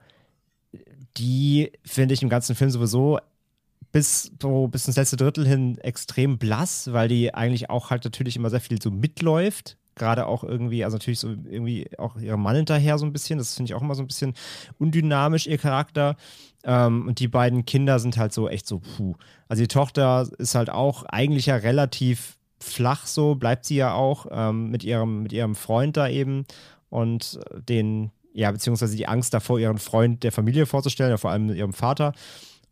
die 1.16 1.72
finde 1.84 2.14
ich 2.14 2.22
im 2.22 2.28
ganzen 2.28 2.54
Film 2.54 2.70
sowieso 2.70 3.18
bis 3.92 4.32
so 4.40 4.68
bis 4.68 4.86
ins 4.86 4.96
letzte 4.96 5.16
Drittel 5.16 5.46
hin 5.46 5.78
extrem 5.78 6.38
blass, 6.38 6.92
weil 6.92 7.08
die 7.08 7.34
eigentlich 7.34 7.70
auch 7.70 7.90
halt 7.90 8.04
natürlich 8.04 8.36
immer 8.36 8.50
sehr 8.50 8.60
viel 8.60 8.80
so 8.80 8.90
mitläuft. 8.90 9.76
Gerade 9.94 10.26
auch 10.26 10.44
irgendwie, 10.44 10.84
also 10.84 10.96
natürlich 10.96 11.18
so 11.18 11.28
irgendwie 11.28 11.90
auch 11.98 12.16
ihrem 12.16 12.40
Mann 12.40 12.54
hinterher 12.54 12.98
so 12.98 13.06
ein 13.06 13.12
bisschen. 13.12 13.38
Das 13.38 13.54
finde 13.54 13.70
ich 13.70 13.74
auch 13.74 13.82
immer 13.82 13.96
so 13.96 14.02
ein 14.02 14.06
bisschen 14.06 14.34
undynamisch, 14.78 15.48
ihr 15.48 15.58
Charakter. 15.58 16.16
Ähm, 16.62 17.08
und 17.08 17.18
die 17.18 17.26
beiden 17.26 17.64
Kinder 17.64 17.98
sind 17.98 18.16
halt 18.16 18.32
so 18.32 18.48
echt 18.48 18.66
so, 18.66 18.78
puh. 18.78 19.16
Also 19.48 19.62
die 19.62 19.68
Tochter 19.68 20.28
ist 20.38 20.54
halt 20.54 20.70
auch 20.70 21.02
eigentlich 21.04 21.46
ja 21.46 21.56
relativ 21.56 22.37
flach 22.68 23.06
so, 23.06 23.34
bleibt 23.34 23.64
sie 23.64 23.76
ja 23.76 23.94
auch 23.94 24.26
ähm, 24.30 24.70
mit, 24.70 24.84
ihrem, 24.84 25.22
mit 25.22 25.32
ihrem 25.32 25.54
Freund 25.54 25.96
da 25.96 26.08
eben 26.08 26.44
und 26.90 27.40
den, 27.68 28.10
ja, 28.32 28.50
beziehungsweise 28.50 28.96
die 28.96 29.08
Angst 29.08 29.34
davor, 29.34 29.58
ihren 29.58 29.78
Freund 29.78 30.22
der 30.22 30.32
Familie 30.32 30.66
vorzustellen, 30.66 31.10
ja, 31.10 31.16
vor 31.16 31.30
allem 31.30 31.50
ihrem 31.50 31.72
Vater. 31.72 32.12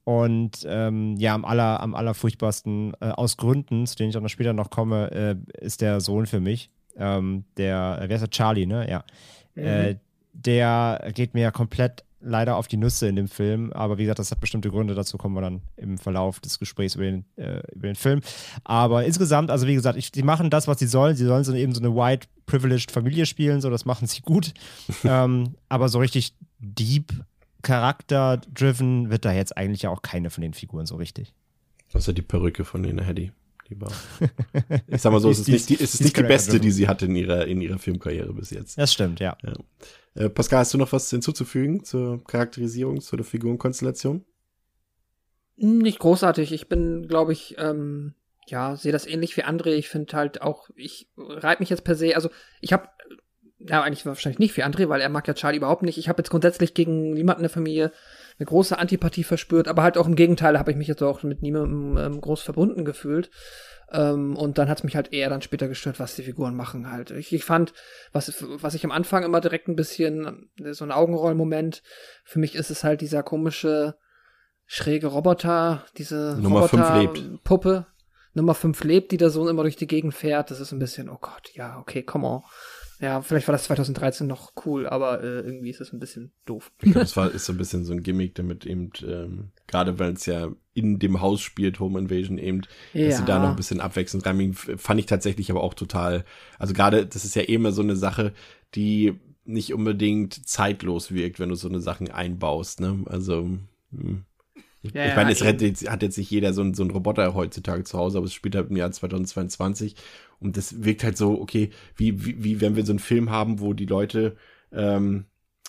Und 0.04 0.64
ähm, 0.68 1.16
ja, 1.16 1.35
am, 1.35 1.44
aller, 1.44 1.80
am 1.80 1.94
allerfurchtbarsten 1.96 2.94
äh, 3.00 3.06
aus 3.06 3.37
Gründen, 3.37 3.87
zu 3.87 3.96
denen 3.96 4.11
ich 4.11 4.16
auch 4.16 4.22
noch 4.22 4.28
später 4.28 4.52
noch 4.52 4.70
komme, 4.70 5.11
äh, 5.11 5.64
ist 5.64 5.80
der 5.80 6.00
Sohn 6.00 6.26
für 6.26 6.38
mich. 6.38 6.70
Ähm, 6.96 7.44
der, 7.56 7.98
wer 8.06 8.14
ist 8.14 8.20
der? 8.20 8.30
Charlie, 8.30 8.66
ne? 8.66 8.88
Ja. 8.88 9.04
Mhm. 9.56 9.64
Äh, 9.64 9.96
der 10.32 11.11
geht 11.12 11.35
mir 11.35 11.40
ja 11.40 11.50
komplett 11.50 12.04
leider 12.27 12.57
auf 12.57 12.67
die 12.67 12.77
Nüsse 12.77 13.09
in 13.09 13.17
dem 13.17 13.29
Film, 13.29 13.73
aber 13.73 13.99
wie 13.99 14.03
gesagt, 14.03 14.19
das 14.19 14.31
hat 14.31 14.41
bestimmte 14.41 14.71
Gründe, 14.71 14.95
dazu 14.95 15.17
kommen 15.17 15.35
wir 15.35 15.41
dann 15.41 15.62
im 15.77 15.97
Verlauf 15.97 16.41
des 16.41 16.59
Gesprächs 16.59 16.97
über 16.97 17.05
den, 17.05 17.25
äh, 17.37 17.62
über 17.73 17.87
den 17.87 17.95
Film. 17.95 18.21
Aber 18.65 19.05
insgesamt, 19.05 19.51
also 19.51 19.67
wie 19.67 19.75
gesagt, 19.75 19.97
ich, 19.97 20.11
die 20.11 20.23
machen 20.23 20.51
das, 20.51 20.67
was 20.69 20.79
sie 20.79 20.87
sollen. 20.87 21.17
Sie 21.17 21.25
sollen 21.25 21.45
so 21.45 21.55
eben 21.55 21.73
so 21.73 21.81
eine 21.81 21.95
white 21.95 22.27
privileged 22.47 22.91
Familie 22.91 23.27
spielen, 23.27 23.61
so 23.61 23.71
das 23.71 23.85
machen 23.85 24.07
sie 24.07 24.21
gut. 24.21 24.53
ähm, 25.05 25.55
aber 25.69 25.89
so 25.89 25.99
richtig 25.99 26.35
deep 26.59 27.12
Charakter-driven 27.62 29.11
wird 29.11 29.25
da 29.25 29.33
jetzt 29.33 29.57
eigentlich 29.57 29.83
ja 29.83 29.91
auch 29.91 30.03
keine 30.03 30.31
von 30.31 30.43
den 30.43 30.55
Figuren 30.55 30.87
so 30.87 30.97
richtig. 30.97 31.33
Außer 31.93 32.12
die 32.12 32.23
Perücke 32.23 32.65
von 32.65 32.83
Lena 32.83 33.03
Headey. 33.03 33.33
Lieber. 33.68 33.90
Ich 34.88 35.02
sag 35.02 35.12
mal 35.12 35.20
so, 35.20 35.31
es 35.31 35.40
ist 35.40 35.48
nicht, 35.48 35.68
die, 35.68 35.74
es 35.74 35.94
ist 35.94 36.02
nicht 36.02 36.16
die 36.16 36.22
beste, 36.22 36.61
die 36.61 36.70
sie 36.70 36.88
hatte 36.88 37.07
in 37.07 37.16
ihrer, 37.16 37.46
in 37.46 37.61
ihrer 37.61 37.79
Filmkarriere 37.79 38.33
bis 38.33 38.50
jetzt. 38.50 38.79
Das 38.79 38.92
stimmt, 38.92 39.20
ja. 39.20 39.37
ja. 39.42 39.55
Äh, 40.14 40.31
Pascal, 40.31 40.61
hast 40.61 40.74
du 40.74 40.79
noch 40.79 40.92
was 40.92 41.11
hinzuzufügen 41.11 41.85
zur 41.85 42.22
Charakterisierung, 42.24 43.00
zu 43.00 43.16
der 43.16 43.24
Figurenkonstellation? 43.24 44.24
Nicht 45.57 45.98
großartig. 45.98 46.52
Ich 46.52 46.68
bin, 46.68 47.09
glaube 47.09 47.33
ich, 47.33 47.57
ähm, 47.59 48.14
ja, 48.46 48.76
sehe 48.76 48.92
das 48.92 49.07
ähnlich 49.07 49.37
wie 49.37 49.42
andere. 49.42 49.74
Ich 49.74 49.88
finde 49.88 50.16
halt 50.16 50.42
auch, 50.42 50.70
ich 50.74 51.09
reibe 51.16 51.62
mich 51.62 51.70
jetzt 51.70 51.85
per 51.85 51.94
se, 51.94 52.14
also 52.14 52.31
ich 52.61 52.72
habe 52.72 52.88
ja, 53.59 53.83
eigentlich 53.83 54.05
wahrscheinlich 54.05 54.38
nicht 54.38 54.52
für 54.52 54.64
André, 54.64 54.88
weil 54.88 55.00
er 55.00 55.09
mag 55.09 55.26
ja 55.26 55.35
Charlie 55.35 55.57
überhaupt 55.57 55.83
nicht. 55.83 55.98
Ich 55.98 56.09
habe 56.09 56.20
jetzt 56.20 56.31
grundsätzlich 56.31 56.74
gegen 56.74 57.14
niemanden 57.14 57.40
in 57.40 57.44
der 57.44 57.50
Familie 57.50 57.92
eine 58.38 58.46
große 58.46 58.79
Antipathie 58.79 59.25
verspürt, 59.25 59.68
aber 59.68 59.83
halt 59.83 59.96
auch 59.96 60.07
im 60.07 60.16
Gegenteil 60.16 60.59
habe 60.59 60.70
ich 60.70 60.77
mich 60.77 60.88
jetzt 60.88 61.03
auch 61.03 61.22
mit 61.22 61.42
niemandem 61.42 61.96
ähm, 61.96 62.20
groß 62.20 62.42
verbunden 62.42 62.85
gefühlt. 62.85 63.31
Ähm, 63.92 64.37
und 64.37 64.59
dann 64.59 64.68
hat 64.68 64.79
es 64.79 64.85
mich 64.85 64.96
halt 64.96 65.12
eher 65.12 65.31
dann 65.31 65.42
später 65.42 65.68
gestört, 65.68 66.01
was 66.01 66.16
die 66.16 66.25
Figuren 66.25 66.57
machen 66.57 66.90
halt. 66.90 67.12
Ich, 67.12 67.33
ich 67.33 67.44
fand, 67.44 67.72
was, 68.12 68.44
was 68.61 68.75
ich 68.75 68.85
am 68.85 68.90
Anfang 68.90 69.22
immer 69.22 69.40
direkt 69.40 69.68
ein 69.68 69.77
bisschen, 69.77 70.51
so 70.72 70.85
ein 70.85 70.92
Augenrollmoment, 70.92 71.83
für 72.25 72.38
mich 72.38 72.57
ist 72.57 72.70
es 72.70 72.85
halt 72.85 73.01
dieser 73.01 73.22
komische, 73.22 73.96
schräge 74.66 75.07
Roboter, 75.07 75.85
diese 75.96 76.37
Nummer 76.40 76.62
Roboter-Puppe. 76.62 77.87
Nummer 78.35 78.55
5 78.55 78.85
lebt, 78.85 79.12
die 79.12 79.16
da 79.16 79.31
so 79.31 79.49
immer 79.49 79.62
durch 79.62 79.77
die 79.77 79.87
Gegend 79.87 80.12
fährt. 80.12 80.51
Das 80.51 80.61
ist 80.61 80.70
ein 80.70 80.79
bisschen, 80.79 81.09
oh 81.09 81.16
Gott, 81.18 81.51
ja, 81.55 81.79
okay, 81.79 82.03
come 82.03 82.27
on. 82.27 82.43
Ja, 82.99 83.20
vielleicht 83.20 83.47
war 83.47 83.53
das 83.53 83.64
2013 83.64 84.26
noch 84.26 84.53
cool, 84.64 84.86
aber 84.86 85.22
äh, 85.22 85.40
irgendwie 85.40 85.68
ist 85.68 85.80
das 85.80 85.92
ein 85.92 86.01
bisschen 86.01 86.32
doof. 86.47 86.72
Ich 86.78 86.92
glaube, 86.92 87.01
das 87.01 87.16
war, 87.16 87.30
ist 87.30 87.44
so 87.44 87.53
ein 87.53 87.59
bisschen 87.59 87.84
so 87.84 87.92
ein 87.92 88.03
Gimmick, 88.03 88.34
damit 88.34 88.64
eben, 88.64 88.90
ähm, 89.07 89.51
gerade 89.66 89.99
weil 89.99 90.14
es 90.14 90.24
ja 90.24 90.51
in 90.72 90.99
dem 90.99 91.20
Haus 91.20 91.42
spielt, 91.42 91.78
Home 91.78 91.99
Invasion 91.99 92.38
eben, 92.38 92.62
ja. 92.94 93.09
dass 93.09 93.18
sie 93.18 93.24
da 93.24 93.38
noch 93.38 93.51
ein 93.51 93.57
bisschen 93.57 93.80
abwechselnd 93.80 94.24
reinbringen, 94.24 94.55
fand 94.55 95.01
ich 95.01 95.07
tatsächlich 95.07 95.51
aber 95.51 95.62
auch 95.62 95.74
total, 95.74 96.24
also 96.59 96.72
gerade, 96.72 97.07
das 97.07 97.24
ist 97.24 97.36
ja 97.36 97.42
eh 97.42 97.55
immer 97.55 97.72
so 97.72 97.82
eine 97.82 97.97
Sache, 97.97 98.32
die 98.74 99.14
nicht 99.44 99.74
unbedingt 99.74 100.49
zeitlos 100.49 101.12
wirkt, 101.12 101.38
wenn 101.38 101.51
du 101.51 101.55
so 101.55 101.68
eine 101.68 101.80
Sachen 101.80 102.11
einbaust, 102.11 102.80
ne? 102.80 103.05
Also, 103.07 103.42
mh. 103.42 103.61
Hm. 103.92 104.24
Ja, 104.94 105.07
ich 105.07 105.16
meine, 105.16 105.32
es 105.32 105.42
hat 105.42 105.61
jetzt, 105.61 105.88
hat 105.90 106.03
jetzt 106.03 106.18
nicht 106.18 106.30
jeder 106.30 106.53
so, 106.53 106.62
ein, 106.62 106.74
so 106.74 106.82
einen 106.82 106.90
Roboter 106.90 107.34
heutzutage 107.34 107.84
zu 107.84 107.99
Hause, 107.99 108.18
aber 108.18 108.26
es 108.26 108.34
spielt 108.34 108.55
halt 108.55 108.70
im 108.70 108.76
Jahr 108.76 108.90
2022 108.90 109.97
und 110.41 110.57
das 110.57 110.84
wirkt 110.84 111.05
halt 111.05 111.16
so, 111.16 111.41
okay, 111.41 111.70
wie, 111.97 112.24
wie, 112.24 112.43
wie 112.45 112.61
wenn 112.61 112.76
wir 112.76 112.84
so 112.84 112.93
einen 112.93 112.99
Film 112.99 113.30
haben, 113.30 113.61
wo 113.61 113.72
die 113.72 113.87
Leute 113.87 114.37
ähm, 114.72 115.24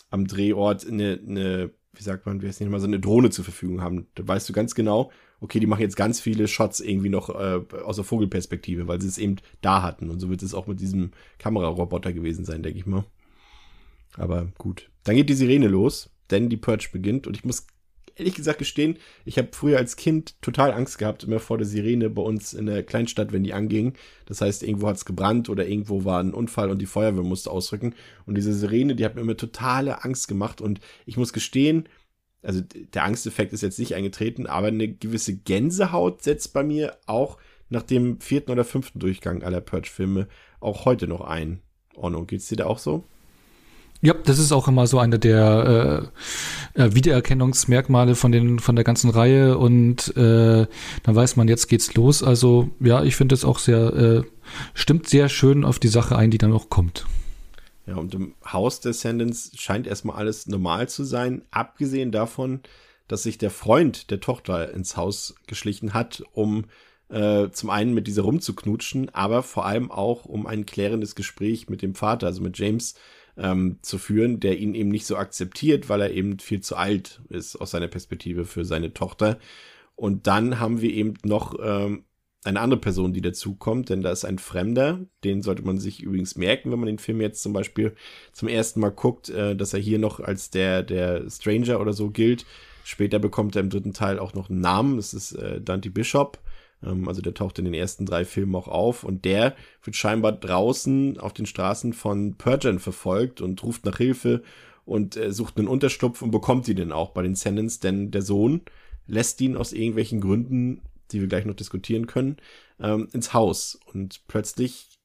am 0.10 0.28
Drehort 0.28 0.88
eine, 0.88 1.20
eine 1.28 1.72
wie 1.98 2.04
sagt 2.04 2.26
man, 2.26 2.42
wie 2.42 2.48
heißt 2.48 2.62
nicht 2.62 2.70
mal, 2.70 2.80
so 2.80 2.88
eine 2.88 3.00
Drohne 3.00 3.30
zur 3.30 3.44
Verfügung 3.44 3.82
haben. 3.82 4.08
Da 4.16 4.28
weißt 4.28 4.48
du 4.48 4.54
ganz 4.54 4.76
genau, 4.76 5.12
okay, 5.40 5.60
die 5.60 5.68
machen 5.68 5.82
jetzt 5.82 5.96
ganz 5.96 6.20
viele 6.20 6.48
Shots 6.48 6.80
irgendwie 6.80 7.10
noch 7.10 7.30
äh, 7.30 7.62
aus 7.84 7.98
der 7.98 8.06
Vogelperspektive, 8.06 8.88
weil 8.88 9.02
sie 9.02 9.08
es 9.08 9.18
eben 9.18 9.38
da 9.62 9.82
hatten. 9.82 10.10
Und 10.10 10.20
so 10.20 10.30
wird 10.30 10.44
es 10.44 10.54
auch 10.54 10.68
mit 10.68 10.80
diesem 10.80 11.12
Kameraroboter 11.40 12.14
gewesen 12.14 12.46
sein, 12.46 12.64
denke 12.64 12.80
ich 12.80 12.86
mal. 12.86 13.06
Aber 14.16 14.48
gut. 14.58 14.90
Dann 15.04 15.16
geht 15.16 15.30
die 15.30 15.34
Sirene 15.34 15.68
los, 15.68 16.10
denn 16.30 16.50
die 16.50 16.58
Purge 16.58 16.90
beginnt. 16.92 17.28
Und 17.28 17.36
ich 17.36 17.44
muss 17.44 17.68
ehrlich 18.18 18.36
gesagt 18.36 18.60
gestehen, 18.60 18.98
ich 19.26 19.38
habe 19.38 19.50
früher 19.52 19.78
als 19.78 19.96
Kind 19.96 20.42
total 20.42 20.72
Angst 20.72 20.98
gehabt, 20.98 21.24
immer 21.24 21.40
vor 21.40 21.58
der 21.58 21.68
Sirene 21.68 22.10
bei 22.10 22.22
uns 22.22 22.54
in 22.54 22.66
der 22.66 22.84
Kleinstadt, 22.84 23.32
wenn 23.32 23.44
die 23.44 23.54
anging. 23.54 23.94
Das 24.26 24.42
heißt, 24.42 24.64
irgendwo 24.64 24.88
hat 24.88 24.98
es 24.98 25.06
gebrannt 25.06 25.50
oder 25.50 25.68
irgendwo 25.68 26.06
war 26.06 26.20
ein 26.20 26.34
Unfall 26.34 26.70
und 26.70 26.80
die 26.80 26.86
Feuerwehr 26.86 27.24
musste 27.24 27.52
ausrücken. 27.52 27.96
Und 28.26 28.36
diese 28.36 28.54
Sirene, 28.54 28.96
die 28.96 29.06
hat 29.06 29.16
mir 29.16 29.22
immer 29.22 29.38
totale 29.38 30.04
Angst 30.04 30.28
gemacht. 30.28 30.62
Und 30.62 30.80
ich 31.06 31.18
muss 31.18 31.34
gestehen, 31.34 31.88
also 32.42 32.62
der 32.62 33.04
Angsteffekt 33.04 33.54
ist 33.54 33.62
jetzt 33.62 33.80
nicht 33.80 33.96
eingetreten, 33.96 34.48
aber 34.48 34.68
eine 34.68 34.88
gewisse 34.88 35.36
Gänsehaut 35.36 36.24
setzt 36.24 36.54
bei 36.54 36.64
mir 36.64 36.98
auch 37.06 37.38
nach 37.70 37.84
dem 37.84 38.22
vierten 38.22 38.52
oder 38.52 38.64
fünften 38.64 39.00
Durchgang 39.00 39.44
aller 39.44 39.62
Purge-Filme 39.62 40.28
auch 40.60 40.86
heute 40.86 41.08
noch 41.08 41.22
ein. 41.22 41.60
Orno, 41.96 42.26
geht's 42.26 42.48
dir 42.48 42.56
da 42.56 42.66
auch 42.66 42.80
so? 42.80 43.04
Ja, 44.02 44.14
das 44.14 44.38
ist 44.38 44.52
auch 44.52 44.68
immer 44.68 44.86
so 44.86 45.00
eine 45.00 45.18
der 45.18 46.12
äh, 46.76 46.82
äh, 46.82 46.94
Wiedererkennungsmerkmale 46.94 48.14
von 48.16 48.32
den 48.32 48.60
von 48.60 48.76
der 48.76 48.86
ganzen 48.86 49.10
Reihe 49.10 49.58
und 49.58 50.16
äh, 50.16 50.68
dann 51.04 51.16
weiß 51.16 51.36
man, 51.36 51.48
jetzt 51.48 51.68
geht's 51.68 51.96
los. 51.96 52.22
Also 52.22 52.70
ja, 52.80 53.04
ich 53.04 53.16
finde 53.16 53.34
es 53.34 53.44
auch 53.44 53.58
sehr 53.58 53.94
äh, 53.94 54.24
stimmt 54.76 55.08
sehr 55.08 55.30
schön 55.30 55.66
auf 55.66 55.80
die 55.80 55.88
Sache 55.88 56.16
ein, 56.16 56.30
die 56.30 56.38
dann 56.38 56.54
auch 56.54 56.70
kommt. 56.70 57.08
Ja, 57.88 57.96
und 57.96 58.14
im 58.14 58.36
Haus 58.46 58.82
der 58.82 58.94
Sandens 58.94 59.52
scheint 59.56 59.88
erstmal 59.88 60.18
alles 60.18 60.46
normal 60.46 60.90
zu 60.90 61.04
sein, 61.04 61.42
abgesehen 61.52 62.12
davon, 62.12 62.60
dass 63.08 63.24
sich 63.24 63.38
der 63.38 63.50
Freund 63.50 64.12
der 64.12 64.20
Tochter 64.20 64.74
ins 64.74 64.98
Haus 64.98 65.36
geschlichen 65.48 65.94
hat, 65.94 66.22
um 66.34 66.66
äh, 67.10 67.50
zum 67.50 67.70
einen 67.70 67.94
mit 67.94 68.08
dieser 68.08 68.24
rumzuknutschen, 68.24 69.10
aber 69.16 69.42
vor 69.42 69.66
allem 69.66 69.90
auch 69.90 70.26
um 70.26 70.46
ein 70.46 70.66
klärendes 70.66 71.16
Gespräch 71.16 71.70
mit 71.70 71.82
dem 71.82 71.96
Vater, 71.96 72.28
also 72.28 72.42
mit 72.42 72.58
James, 72.60 72.96
ähm, 73.38 73.78
zu 73.82 73.98
führen, 73.98 74.40
der 74.40 74.58
ihn 74.58 74.74
eben 74.76 74.90
nicht 74.90 75.06
so 75.06 75.18
akzeptiert, 75.18 75.90
weil 75.90 76.02
er 76.02 76.12
eben 76.12 76.40
viel 76.40 76.62
zu 76.62 76.76
alt 76.76 77.22
ist 77.30 77.56
aus 77.56 77.72
seiner 77.72 77.88
Perspektive 77.88 78.46
für 78.46 78.66
seine 78.66 78.94
Tochter. 78.94 79.40
Und 79.96 80.28
dann 80.28 80.60
haben 80.60 80.82
wir 80.82 80.92
eben 80.92 81.16
noch 81.24 81.56
ähm, 81.62 82.04
eine 82.44 82.60
andere 82.60 82.80
Person, 82.80 83.14
die 83.14 83.22
dazukommt, 83.22 83.90
denn 83.90 84.02
da 84.02 84.12
ist 84.12 84.26
ein 84.26 84.40
Fremder, 84.40 85.00
den 85.24 85.42
sollte 85.42 85.64
man 85.64 85.80
sich 85.80 86.02
übrigens 86.02 86.36
merken, 86.36 86.72
wenn 86.72 86.80
man 86.80 86.88
den 86.88 87.00
Film 87.00 87.20
jetzt 87.20 87.42
zum 87.42 87.54
Beispiel 87.54 87.94
zum 88.32 88.48
ersten 88.48 88.80
Mal 88.80 88.92
guckt, 88.92 89.30
äh, 89.30 89.56
dass 89.56 89.74
er 89.74 89.80
hier 89.80 90.00
noch 90.00 90.20
als 90.20 90.50
der, 90.50 90.84
der 90.84 91.30
Stranger 91.30 91.80
oder 91.80 91.94
so 91.94 92.10
gilt. 92.10 92.46
Später 92.84 93.20
bekommt 93.20 93.56
er 93.56 93.62
im 93.62 93.70
dritten 93.70 93.94
Teil 93.94 94.18
auch 94.18 94.34
noch 94.34 94.50
einen 94.50 94.62
Namen, 94.62 94.98
das 94.98 95.14
ist 95.14 95.34
äh, 95.34 95.60
Dante 95.60 95.90
Bishop. 95.90 96.40
Ähm, 96.84 97.08
also 97.08 97.22
der 97.22 97.34
taucht 97.34 97.60
in 97.60 97.66
den 97.66 97.74
ersten 97.74 98.06
drei 98.06 98.26
Filmen 98.26 98.56
auch 98.56 98.68
auf 98.68 99.04
und 99.04 99.26
der 99.26 99.56
wird 99.84 99.96
scheinbar 99.96 100.32
draußen 100.32 101.20
auf 101.20 101.34
den 101.34 101.46
Straßen 101.46 101.94
von 101.94 102.36
Purgen 102.36 102.80
verfolgt 102.80 103.42
und 103.42 103.62
ruft 103.64 103.86
nach 103.86 103.98
Hilfe 103.98 104.44
und 104.86 105.18
äh, 105.18 105.32
sucht 105.32 105.58
einen 105.58 105.68
Unterschlupf 105.68 106.22
und 106.22 106.32
bekommt 106.32 106.68
ihn 106.68 106.78
dann 106.78 106.92
auch 106.92 107.12
bei 107.12 107.22
den 107.22 107.36
Sendens, 107.36 107.80
denn 107.80 108.12
der 108.12 108.22
Sohn 108.22 108.62
lässt 109.06 109.40
ihn 109.42 109.58
aus 109.58 109.74
irgendwelchen 109.74 110.22
Gründen, 110.22 110.82
die 111.12 111.22
wir 111.22 111.28
gleich 111.28 111.46
noch 111.46 111.56
diskutieren 111.56 112.08
können, 112.08 112.38
ähm, 112.80 113.08
ins 113.14 113.34
Haus. 113.34 113.80
Und 113.94 114.22
plötzlich 114.28 114.97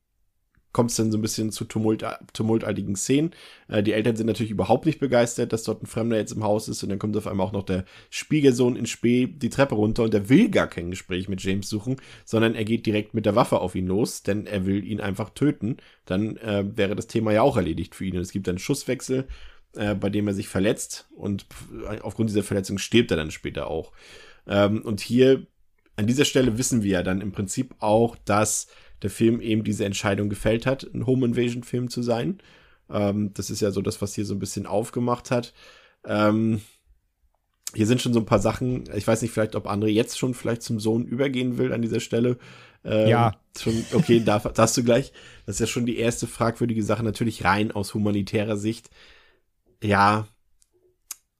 kommt 0.72 0.90
es 0.90 0.96
dann 0.96 1.12
so 1.12 1.18
ein 1.18 1.22
bisschen 1.22 1.52
zu 1.52 1.64
tumult, 1.64 2.04
tumultartigen 2.32 2.96
Szenen. 2.96 3.32
Äh, 3.68 3.82
die 3.82 3.92
Eltern 3.92 4.16
sind 4.16 4.26
natürlich 4.26 4.50
überhaupt 4.50 4.86
nicht 4.86 5.00
begeistert, 5.00 5.52
dass 5.52 5.62
dort 5.62 5.82
ein 5.82 5.86
Fremder 5.86 6.16
jetzt 6.16 6.32
im 6.32 6.44
Haus 6.44 6.68
ist 6.68 6.82
und 6.82 6.88
dann 6.88 6.98
kommt 6.98 7.16
auf 7.16 7.26
einmal 7.26 7.46
auch 7.46 7.52
noch 7.52 7.64
der 7.64 7.84
Spiegelsohn 8.10 8.76
in 8.76 8.86
Spee 8.86 9.26
die 9.26 9.50
Treppe 9.50 9.74
runter 9.74 10.02
und 10.04 10.14
er 10.14 10.28
will 10.28 10.48
gar 10.50 10.66
kein 10.66 10.90
Gespräch 10.90 11.28
mit 11.28 11.42
James 11.42 11.68
suchen, 11.68 11.96
sondern 12.24 12.54
er 12.54 12.64
geht 12.64 12.86
direkt 12.86 13.14
mit 13.14 13.26
der 13.26 13.36
Waffe 13.36 13.60
auf 13.60 13.74
ihn 13.74 13.86
los, 13.86 14.22
denn 14.22 14.46
er 14.46 14.66
will 14.66 14.84
ihn 14.84 15.00
einfach 15.00 15.30
töten. 15.30 15.76
Dann 16.06 16.36
äh, 16.38 16.64
wäre 16.76 16.96
das 16.96 17.06
Thema 17.06 17.32
ja 17.32 17.42
auch 17.42 17.56
erledigt 17.56 17.94
für 17.94 18.04
ihn 18.04 18.16
und 18.16 18.22
es 18.22 18.32
gibt 18.32 18.48
einen 18.48 18.58
Schusswechsel, 18.58 19.26
äh, 19.74 19.94
bei 19.94 20.10
dem 20.10 20.26
er 20.26 20.34
sich 20.34 20.48
verletzt 20.48 21.08
und 21.14 21.46
aufgrund 22.02 22.30
dieser 22.30 22.42
Verletzung 22.42 22.78
stirbt 22.78 23.10
er 23.10 23.16
dann 23.16 23.30
später 23.30 23.68
auch. 23.68 23.92
Ähm, 24.46 24.82
und 24.82 25.00
hier 25.00 25.46
an 25.96 26.06
dieser 26.06 26.24
Stelle 26.24 26.58
wissen 26.58 26.82
wir 26.82 26.90
ja 26.90 27.02
dann 27.02 27.20
im 27.20 27.32
Prinzip 27.32 27.74
auch, 27.78 28.16
dass 28.24 28.66
der 29.02 29.10
Film 29.10 29.40
eben 29.40 29.64
diese 29.64 29.84
Entscheidung 29.84 30.28
gefällt 30.28 30.66
hat, 30.66 30.88
ein 30.94 31.06
Home 31.06 31.26
Invasion 31.26 31.62
Film 31.62 31.90
zu 31.90 32.02
sein. 32.02 32.38
Ähm, 32.90 33.32
das 33.34 33.50
ist 33.50 33.60
ja 33.60 33.70
so 33.70 33.82
das, 33.82 34.00
was 34.00 34.14
hier 34.14 34.24
so 34.24 34.34
ein 34.34 34.38
bisschen 34.38 34.66
aufgemacht 34.66 35.30
hat. 35.30 35.52
Ähm, 36.04 36.60
hier 37.74 37.86
sind 37.86 38.02
schon 38.02 38.12
so 38.12 38.20
ein 38.20 38.26
paar 38.26 38.38
Sachen. 38.38 38.84
Ich 38.94 39.06
weiß 39.06 39.22
nicht, 39.22 39.32
vielleicht, 39.32 39.56
ob 39.56 39.66
André 39.66 39.86
jetzt 39.86 40.18
schon 40.18 40.34
vielleicht 40.34 40.62
zum 40.62 40.78
Sohn 40.78 41.04
übergehen 41.04 41.58
will 41.58 41.72
an 41.72 41.82
dieser 41.82 42.00
Stelle. 42.00 42.38
Ähm, 42.84 43.08
ja. 43.08 43.32
Schon, 43.58 43.84
okay, 43.94 44.22
da, 44.24 44.38
darfst 44.54 44.76
du 44.76 44.84
gleich. 44.84 45.12
Das 45.46 45.56
ist 45.56 45.60
ja 45.60 45.66
schon 45.66 45.86
die 45.86 45.98
erste 45.98 46.26
fragwürdige 46.26 46.82
Sache, 46.82 47.02
natürlich 47.02 47.44
rein 47.44 47.72
aus 47.72 47.94
humanitärer 47.94 48.56
Sicht. 48.56 48.90
Ja, 49.82 50.28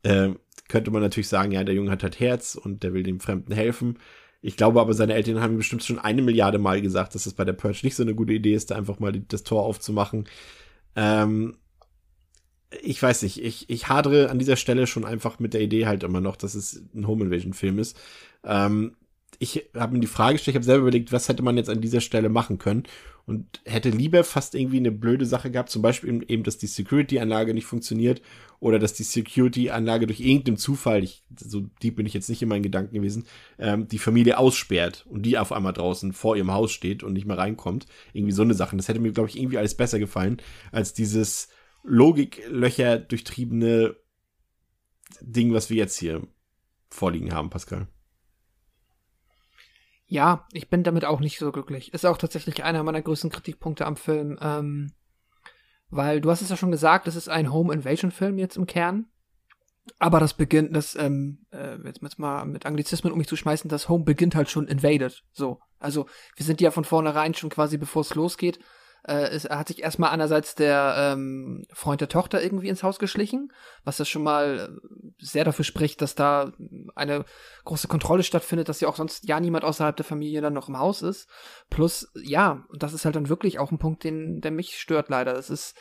äh, 0.02 0.30
könnte 0.68 0.90
man 0.90 1.02
natürlich 1.02 1.28
sagen, 1.28 1.52
ja, 1.52 1.64
der 1.64 1.74
Junge 1.74 1.90
hat 1.90 2.02
halt 2.02 2.18
Herz 2.18 2.54
und 2.54 2.82
der 2.82 2.94
will 2.94 3.02
dem 3.02 3.20
Fremden 3.20 3.52
helfen. 3.52 3.98
Ich 4.42 4.56
glaube 4.56 4.80
aber, 4.80 4.92
seine 4.92 5.14
Eltern 5.14 5.40
haben 5.40 5.56
bestimmt 5.56 5.84
schon 5.84 6.00
eine 6.00 6.20
Milliarde 6.20 6.58
Mal 6.58 6.82
gesagt, 6.82 7.14
dass 7.14 7.26
es 7.26 7.32
bei 7.32 7.44
der 7.44 7.52
Purge 7.52 7.80
nicht 7.84 7.94
so 7.94 8.02
eine 8.02 8.14
gute 8.14 8.32
Idee 8.32 8.54
ist, 8.54 8.70
da 8.70 8.76
einfach 8.76 8.98
mal 8.98 9.12
das 9.12 9.44
Tor 9.44 9.62
aufzumachen. 9.62 10.28
Ähm, 10.96 11.56
ich 12.82 13.00
weiß 13.00 13.22
nicht, 13.22 13.42
ich, 13.42 13.70
ich 13.70 13.88
hadere 13.88 14.30
an 14.30 14.38
dieser 14.38 14.56
Stelle 14.56 14.86
schon 14.86 15.04
einfach 15.04 15.38
mit 15.38 15.54
der 15.54 15.60
Idee 15.60 15.86
halt 15.86 16.02
immer 16.02 16.20
noch, 16.20 16.36
dass 16.36 16.54
es 16.54 16.82
ein 16.94 17.06
Home 17.06 17.24
Invasion 17.24 17.52
Film 17.52 17.78
ist. 17.78 17.96
Ähm, 18.44 18.96
ich 19.42 19.68
habe 19.74 19.94
mir 19.94 20.00
die 20.00 20.06
Frage 20.06 20.34
gestellt, 20.34 20.52
ich 20.52 20.58
habe 20.58 20.64
selber 20.64 20.82
überlegt, 20.82 21.10
was 21.10 21.28
hätte 21.28 21.42
man 21.42 21.56
jetzt 21.56 21.68
an 21.68 21.80
dieser 21.80 22.00
Stelle 22.00 22.28
machen 22.28 22.58
können 22.58 22.84
und 23.26 23.60
hätte 23.64 23.90
lieber 23.90 24.22
fast 24.22 24.54
irgendwie 24.54 24.76
eine 24.76 24.92
blöde 24.92 25.26
Sache 25.26 25.50
gehabt, 25.50 25.68
zum 25.68 25.82
Beispiel 25.82 26.24
eben, 26.28 26.44
dass 26.44 26.58
die 26.58 26.68
Security-Anlage 26.68 27.52
nicht 27.52 27.66
funktioniert 27.66 28.22
oder 28.60 28.78
dass 28.78 28.92
die 28.92 29.02
Security-Anlage 29.02 30.06
durch 30.06 30.20
irgendeinen 30.20 30.58
Zufall, 30.58 31.02
ich, 31.02 31.24
so 31.36 31.62
deep 31.82 31.96
bin 31.96 32.06
ich 32.06 32.14
jetzt 32.14 32.28
nicht 32.28 32.40
in 32.40 32.48
meinen 32.48 32.62
Gedanken 32.62 32.94
gewesen, 32.94 33.24
ähm, 33.58 33.88
die 33.88 33.98
Familie 33.98 34.38
aussperrt 34.38 35.06
und 35.08 35.26
die 35.26 35.36
auf 35.36 35.50
einmal 35.50 35.72
draußen 35.72 36.12
vor 36.12 36.36
ihrem 36.36 36.52
Haus 36.52 36.70
steht 36.70 37.02
und 37.02 37.12
nicht 37.12 37.26
mehr 37.26 37.38
reinkommt. 37.38 37.86
Irgendwie 38.12 38.34
so 38.34 38.42
eine 38.42 38.54
Sache. 38.54 38.76
Das 38.76 38.86
hätte 38.86 39.00
mir, 39.00 39.10
glaube 39.10 39.28
ich, 39.28 39.36
irgendwie 39.36 39.58
alles 39.58 39.74
besser 39.76 39.98
gefallen, 39.98 40.40
als 40.70 40.94
dieses 40.94 41.48
Logiklöcher 41.82 42.98
durchtriebene 42.98 43.96
Ding, 45.20 45.52
was 45.52 45.68
wir 45.68 45.78
jetzt 45.78 45.98
hier 45.98 46.22
vorliegen 46.90 47.34
haben, 47.34 47.50
Pascal. 47.50 47.88
Ja, 50.12 50.46
ich 50.52 50.68
bin 50.68 50.82
damit 50.82 51.06
auch 51.06 51.20
nicht 51.20 51.38
so 51.38 51.50
glücklich. 51.52 51.94
Ist 51.94 52.04
auch 52.04 52.18
tatsächlich 52.18 52.62
einer 52.64 52.82
meiner 52.82 53.00
größten 53.00 53.30
Kritikpunkte 53.30 53.86
am 53.86 53.96
Film. 53.96 54.38
Ähm, 54.42 54.92
weil 55.88 56.20
du 56.20 56.30
hast 56.30 56.42
es 56.42 56.50
ja 56.50 56.56
schon 56.58 56.70
gesagt, 56.70 57.08
es 57.08 57.16
ist 57.16 57.30
ein 57.30 57.50
Home 57.50 57.72
Invasion 57.72 58.10
Film 58.10 58.36
jetzt 58.36 58.58
im 58.58 58.66
Kern. 58.66 59.06
Aber 59.98 60.20
das 60.20 60.34
beginnt, 60.34 60.76
das, 60.76 60.96
ähm, 60.96 61.46
äh, 61.50 61.78
jetzt, 61.86 62.02
jetzt 62.02 62.18
mal 62.18 62.44
mit 62.44 62.66
Anglizismen 62.66 63.10
um 63.10 63.16
mich 63.16 63.26
zu 63.26 63.36
schmeißen, 63.36 63.70
das 63.70 63.88
Home 63.88 64.04
beginnt 64.04 64.34
halt 64.34 64.50
schon 64.50 64.68
invaded. 64.68 65.24
So. 65.32 65.60
Also, 65.78 66.04
wir 66.36 66.44
sind 66.44 66.60
ja 66.60 66.70
von 66.72 66.84
vornherein 66.84 67.32
schon 67.32 67.48
quasi, 67.48 67.78
bevor 67.78 68.02
es 68.02 68.14
losgeht, 68.14 68.58
äh, 69.04 69.28
es 69.28 69.48
hat 69.48 69.68
sich 69.68 69.82
erstmal 69.82 70.10
einerseits 70.10 70.54
der 70.54 70.94
ähm, 70.96 71.64
Freund 71.72 72.00
der 72.00 72.08
Tochter 72.08 72.42
irgendwie 72.42 72.68
ins 72.68 72.82
Haus 72.82 72.98
geschlichen, 72.98 73.52
was 73.84 73.96
das 73.96 74.08
schon 74.08 74.22
mal 74.22 74.70
äh, 74.80 75.08
sehr 75.18 75.44
dafür 75.44 75.64
spricht, 75.64 76.00
dass 76.02 76.14
da 76.14 76.52
eine 76.94 77.24
große 77.64 77.88
Kontrolle 77.88 78.22
stattfindet, 78.22 78.68
dass 78.68 78.80
ja 78.80 78.88
auch 78.88 78.96
sonst 78.96 79.28
ja 79.28 79.40
niemand 79.40 79.64
außerhalb 79.64 79.96
der 79.96 80.04
Familie 80.04 80.40
dann 80.40 80.54
noch 80.54 80.68
im 80.68 80.78
Haus 80.78 81.02
ist. 81.02 81.28
Plus, 81.70 82.12
ja, 82.22 82.64
und 82.68 82.82
das 82.82 82.92
ist 82.92 83.04
halt 83.04 83.16
dann 83.16 83.28
wirklich 83.28 83.58
auch 83.58 83.72
ein 83.72 83.78
Punkt, 83.78 84.04
den, 84.04 84.40
der 84.40 84.50
mich 84.50 84.78
stört 84.78 85.08
leider. 85.08 85.34
Das 85.34 85.50
ist 85.50 85.74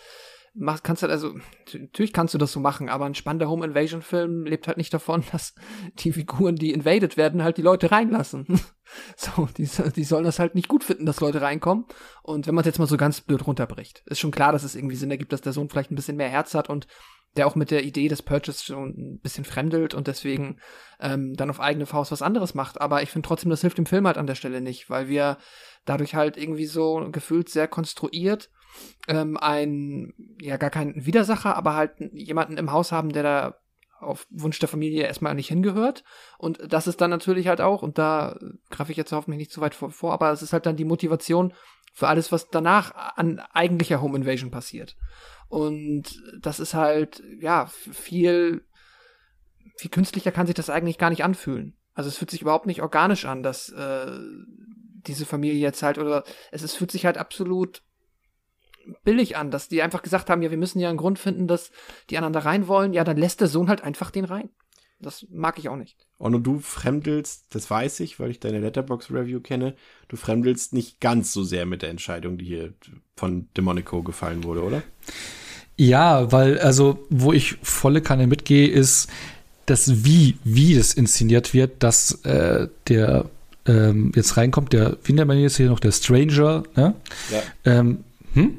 mach, 0.54 0.84
kannst 0.84 1.02
halt 1.02 1.12
also, 1.12 1.34
natürlich 1.74 2.14
kannst 2.14 2.34
du 2.34 2.38
das 2.38 2.52
so 2.52 2.60
machen, 2.60 2.90
aber 2.90 3.06
ein 3.06 3.16
spannender 3.16 3.50
Home 3.50 3.66
Invasion 3.66 4.02
Film 4.02 4.46
lebt 4.46 4.68
halt 4.68 4.78
nicht 4.78 4.94
davon, 4.94 5.24
dass 5.32 5.56
die 6.00 6.12
Figuren, 6.12 6.56
die 6.56 6.72
invaded 6.72 7.18
werden, 7.18 7.44
halt 7.44 7.58
die 7.58 7.62
Leute 7.62 7.92
reinlassen. 7.92 8.46
so, 9.16 9.48
die, 9.58 9.70
die 9.96 10.04
sollen 10.04 10.24
das 10.24 10.40
halt 10.40 10.56
nicht 10.56 10.68
gut 10.68 10.84
finden, 10.84 11.06
dass 11.06 11.20
Leute 11.20 11.42
reinkommen. 11.42 11.86
Und 12.24 12.48
wenn 12.48 12.56
man 12.56 12.64
es 12.64 12.68
jetzt 12.68 12.80
mal 12.80 12.88
so 12.88 12.98
ganz 12.98 13.22
blöd 13.22 13.46
runterbricht, 13.46 14.04
ist 14.06 14.20
schon 14.20 14.32
klar, 14.32 14.52
dass 14.52 14.64
es 14.64 14.76
irgendwie 14.76 14.96
Sinn 14.96 15.12
ergibt, 15.12 15.34
dass 15.34 15.42
der 15.42 15.54
Sohn 15.54 15.70
vielleicht 15.70 15.92
ein 15.92 15.96
bisschen 15.96 16.18
mehr 16.18 16.30
Herz 16.30 16.54
hat 16.54 16.70
und 16.70 16.88
der 17.38 17.48
auch 17.48 17.56
mit 17.56 17.72
der 17.72 17.84
Idee 17.86 18.10
des 18.10 18.22
Purchase 18.22 18.66
schon 18.66 18.90
ein 18.90 19.20
bisschen 19.22 19.46
fremdelt 19.46 19.94
und 19.94 20.08
deswegen 20.08 20.60
ähm, 21.00 21.34
dann 21.36 21.50
auf 21.50 21.62
eigene 21.62 21.86
Faust 21.86 22.12
was 22.12 22.22
anderes 22.22 22.54
macht. 22.54 22.82
Aber 22.82 23.04
ich 23.04 23.10
finde 23.10 23.28
trotzdem, 23.28 23.50
das 23.50 23.62
hilft 23.62 23.78
dem 23.78 23.86
Film 23.86 24.06
halt 24.06 24.18
an 24.18 24.28
der 24.28 24.36
Stelle 24.36 24.60
nicht, 24.60 24.90
weil 24.90 25.08
wir 25.08 25.38
dadurch 25.86 26.16
halt 26.16 26.36
irgendwie 26.36 26.66
so 26.66 27.08
gefühlt 27.12 27.50
sehr 27.50 27.70
konstruiert 27.70 28.50
ähm, 29.08 29.38
ein, 29.38 30.14
ja, 30.40 30.58
gar 30.58 30.70
kein 30.70 30.94
Widersacher, 31.06 31.56
aber 31.56 31.76
halt 31.76 31.94
jemanden 32.14 32.58
im 32.58 32.72
Haus 32.72 32.92
haben, 32.92 33.12
der 33.12 33.24
da 33.24 33.61
auf 34.02 34.28
Wunsch 34.30 34.60
der 34.60 34.70
Familie 34.70 35.04
erstmal 35.04 35.36
nicht 35.36 35.50
hingehört. 35.50 36.04
Und 36.38 36.60
das 36.68 36.88
ist 36.88 37.02
dann 37.02 37.10
natürlich 37.10 37.48
halt 37.48 37.62
auch, 37.62 37.84
und 37.84 37.98
da 37.98 38.38
greife 38.70 38.92
ich 38.92 38.98
jetzt 38.98 39.12
hoffentlich 39.12 39.40
nicht 39.40 39.52
zu 39.52 39.62
weit 39.62 39.76
vor, 39.76 39.92
vor, 39.92 40.14
aber 40.14 40.32
es 40.32 40.42
ist 40.42 40.54
halt 40.54 40.66
dann 40.66 40.76
die 40.76 40.86
Motivation 40.86 41.54
für 41.94 42.08
alles, 42.08 42.32
was 42.32 42.50
danach 42.50 42.94
an 43.16 43.40
eigentlicher 43.54 44.02
Home 44.02 44.18
Invasion 44.18 44.52
passiert. 44.52 44.96
Und 45.50 46.22
das 46.40 46.60
ist 46.60 46.74
halt, 46.74 47.22
ja, 47.40 47.66
viel 47.66 48.66
viel 49.82 49.92
künstlicher 49.92 50.32
kann 50.32 50.46
sich 50.46 50.56
das 50.56 50.70
eigentlich 50.70 51.00
gar 51.00 51.10
nicht 51.10 51.24
anfühlen. 51.24 51.76
Also 51.94 52.08
es 52.08 52.18
fühlt 52.18 52.30
sich 52.30 52.42
überhaupt 52.42 52.68
nicht 52.68 52.82
organisch 52.82 53.26
an, 53.26 53.42
dass 53.42 53.70
äh, 53.70 54.12
diese 55.08 55.26
Familie 55.26 55.60
jetzt 55.60 55.82
halt, 55.82 55.98
oder 55.98 56.24
es 56.52 56.62
ist, 56.62 56.76
fühlt 56.76 56.92
sich 56.92 57.06
halt 57.06 57.18
absolut 57.18 57.84
billig 59.04 59.38
an, 59.38 59.52
dass 59.52 59.68
die 59.68 59.82
einfach 59.82 60.02
gesagt 60.02 60.30
haben, 60.30 60.42
ja, 60.42 60.52
wir 60.52 60.58
müssen 60.58 60.80
ja 60.80 60.90
einen 60.90 60.98
Grund 60.98 61.20
finden, 61.20 61.48
dass 61.48 61.72
die 62.10 62.18
anderen 62.18 62.34
da 62.34 62.40
rein 62.40 62.68
wollen. 62.68 62.94
Ja, 62.94 63.04
dann 63.04 63.18
lässt 63.18 63.42
der 63.42 63.48
Sohn 63.48 63.70
halt 63.70 63.82
einfach 63.84 64.12
den 64.12 64.26
rein. 64.26 64.50
Das 65.00 65.26
mag 65.32 65.58
ich 65.58 65.68
auch 65.68 65.76
nicht. 65.76 65.98
Und 66.18 66.44
du 66.44 66.60
fremdelst, 66.60 67.46
das 67.50 67.70
weiß 67.70 68.02
ich, 68.02 68.20
weil 68.20 68.30
ich 68.30 68.40
deine 68.40 68.60
Letterbox-Review 68.60 69.40
kenne, 69.40 69.76
du 70.08 70.16
fremdelst 70.16 70.74
nicht 70.74 71.00
ganz 71.00 71.34
so 71.34 71.44
sehr 71.44 71.66
mit 71.66 71.82
der 71.82 71.90
Entscheidung, 71.90 72.38
die 72.38 72.46
hier 72.46 72.74
von 73.16 73.48
Demonico 73.58 74.04
gefallen 74.04 74.44
wurde, 74.44 74.64
oder? 74.64 74.84
Ja, 75.78 76.32
weil, 76.32 76.60
also, 76.60 77.06
wo 77.10 77.34
ich 77.34 77.58
volle 77.64 78.02
Kanne 78.02 78.28
mitgehe, 78.28 78.68
ist 78.68 79.10
das 79.66 80.04
Wie, 80.06 80.38
wie 80.44 80.76
das 80.76 80.94
inszeniert 80.94 81.54
wird, 81.54 81.82
dass 81.82 82.24
äh, 82.26 82.68
der 82.88 83.26
ähm, 83.66 84.12
jetzt 84.16 84.38
reinkommt, 84.38 84.74
der, 84.74 84.98
wie 85.04 85.14
nennt 85.14 85.28
man 85.28 85.40
jetzt 85.40 85.58
hier 85.58 85.70
noch, 85.70 85.80
der 85.80 85.92
Stranger, 85.92 86.64
ne? 86.76 86.96
Ja. 87.32 87.42
Ähm, 87.66 88.04
hm? 88.34 88.58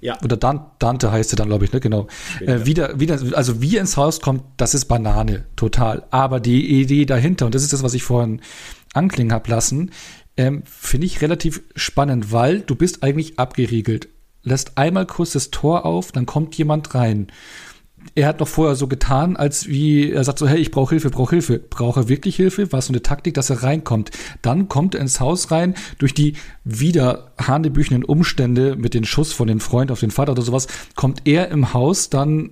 Ja. 0.00 0.16
Oder 0.22 0.36
Dante 0.36 1.10
heißt 1.10 1.32
er 1.32 1.36
dann, 1.36 1.48
glaube 1.48 1.64
ich, 1.64 1.72
ne? 1.72 1.80
Genau. 1.80 2.06
Äh, 2.40 2.64
wieder, 2.64 3.00
wieder, 3.00 3.18
also 3.34 3.60
wie 3.60 3.76
er 3.76 3.80
ins 3.80 3.96
Haus 3.96 4.20
kommt, 4.20 4.42
das 4.56 4.74
ist 4.74 4.84
Banane, 4.86 5.44
total. 5.56 6.04
Aber 6.10 6.40
die 6.40 6.80
Idee 6.80 7.04
dahinter, 7.04 7.46
und 7.46 7.54
das 7.54 7.62
ist 7.62 7.72
das, 7.72 7.82
was 7.82 7.94
ich 7.94 8.02
vorhin 8.02 8.40
anklingen 8.94 9.32
habe 9.32 9.50
lassen, 9.50 9.90
ähm, 10.36 10.62
finde 10.64 11.06
ich 11.06 11.20
relativ 11.20 11.62
spannend, 11.74 12.32
weil 12.32 12.60
du 12.60 12.76
bist 12.76 13.02
eigentlich 13.02 13.38
abgeriegelt. 13.38 14.08
Lässt 14.44 14.78
einmal 14.78 15.04
kurz 15.04 15.32
das 15.32 15.50
Tor 15.50 15.84
auf, 15.84 16.12
dann 16.12 16.26
kommt 16.26 16.56
jemand 16.56 16.94
rein 16.94 17.26
er 18.14 18.28
hat 18.28 18.40
noch 18.40 18.48
vorher 18.48 18.76
so 18.76 18.86
getan, 18.86 19.36
als 19.36 19.68
wie 19.68 20.10
er 20.10 20.24
sagt 20.24 20.38
so, 20.38 20.48
hey, 20.48 20.58
ich 20.58 20.70
brauche 20.70 20.90
Hilfe, 20.90 21.10
brauche 21.10 21.36
Hilfe. 21.36 21.58
Brauche 21.58 22.00
er 22.00 22.08
wirklich 22.08 22.36
Hilfe? 22.36 22.72
War 22.72 22.82
so 22.82 22.92
eine 22.92 23.02
Taktik, 23.02 23.34
dass 23.34 23.50
er 23.50 23.62
reinkommt? 23.62 24.10
Dann 24.42 24.68
kommt 24.68 24.94
er 24.94 25.00
ins 25.00 25.20
Haus 25.20 25.50
rein 25.50 25.74
durch 25.98 26.14
die 26.14 26.34
wieder 26.64 27.32
hanebüchenden 27.40 28.04
Umstände 28.04 28.76
mit 28.76 28.94
dem 28.94 29.04
Schuss 29.04 29.32
von 29.32 29.48
den 29.48 29.60
Freund 29.60 29.90
auf 29.90 30.00
den 30.00 30.10
Vater 30.10 30.32
oder 30.32 30.42
sowas, 30.42 30.66
kommt 30.94 31.22
er 31.26 31.48
im 31.48 31.72
Haus 31.72 32.10
dann 32.10 32.50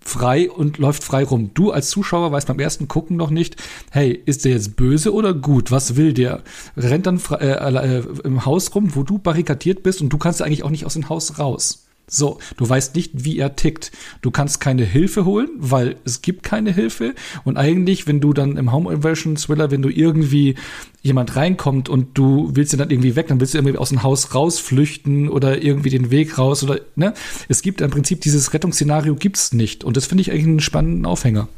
frei 0.00 0.50
und 0.50 0.78
läuft 0.78 1.04
frei 1.04 1.24
rum. 1.24 1.50
Du 1.54 1.70
als 1.70 1.90
Zuschauer 1.90 2.32
weißt 2.32 2.48
beim 2.48 2.60
ersten 2.60 2.88
Gucken 2.88 3.16
noch 3.16 3.30
nicht, 3.30 3.56
hey, 3.90 4.20
ist 4.26 4.44
der 4.44 4.52
jetzt 4.52 4.76
böse 4.76 5.12
oder 5.12 5.34
gut? 5.34 5.70
Was 5.70 5.96
will 5.96 6.12
der? 6.12 6.42
Rennt 6.76 7.06
dann 7.06 7.20
äh, 7.38 7.98
äh, 7.98 8.04
im 8.24 8.44
Haus 8.44 8.74
rum, 8.74 8.94
wo 8.94 9.02
du 9.02 9.18
barrikadiert 9.18 9.82
bist 9.82 10.00
und 10.00 10.10
du 10.10 10.18
kannst 10.18 10.42
eigentlich 10.42 10.62
auch 10.62 10.70
nicht 10.70 10.86
aus 10.86 10.94
dem 10.94 11.08
Haus 11.08 11.38
raus. 11.38 11.87
So, 12.10 12.38
du 12.56 12.68
weißt 12.68 12.96
nicht, 12.96 13.24
wie 13.24 13.38
er 13.38 13.54
tickt. 13.54 13.92
Du 14.22 14.30
kannst 14.30 14.60
keine 14.60 14.84
Hilfe 14.84 15.24
holen, 15.24 15.50
weil 15.58 15.96
es 16.04 16.22
gibt 16.22 16.42
keine 16.42 16.72
Hilfe. 16.72 17.14
Und 17.44 17.56
eigentlich, 17.58 18.06
wenn 18.06 18.20
du 18.20 18.32
dann 18.32 18.56
im 18.56 18.72
Home 18.72 18.92
Invasion 18.92 19.36
Thriller, 19.36 19.70
wenn 19.70 19.82
du 19.82 19.90
irgendwie 19.90 20.54
jemand 21.02 21.36
reinkommt 21.36 21.88
und 21.88 22.16
du 22.16 22.50
willst 22.54 22.72
ihn 22.72 22.78
dann 22.78 22.90
irgendwie 22.90 23.14
weg, 23.14 23.28
dann 23.28 23.40
willst 23.40 23.54
du 23.54 23.58
irgendwie 23.58 23.76
aus 23.76 23.90
dem 23.90 24.02
Haus 24.02 24.34
rausflüchten 24.34 25.28
oder 25.28 25.62
irgendwie 25.62 25.90
den 25.90 26.10
Weg 26.10 26.38
raus 26.38 26.64
oder, 26.64 26.80
ne? 26.96 27.14
Es 27.48 27.62
gibt 27.62 27.80
im 27.82 27.90
Prinzip 27.90 28.22
dieses 28.22 28.52
Rettungsszenario 28.54 29.14
gibt's 29.14 29.52
nicht. 29.52 29.84
Und 29.84 29.96
das 29.96 30.06
finde 30.06 30.22
ich 30.22 30.30
eigentlich 30.30 30.46
einen 30.46 30.60
spannenden 30.60 31.06
Aufhänger. 31.06 31.48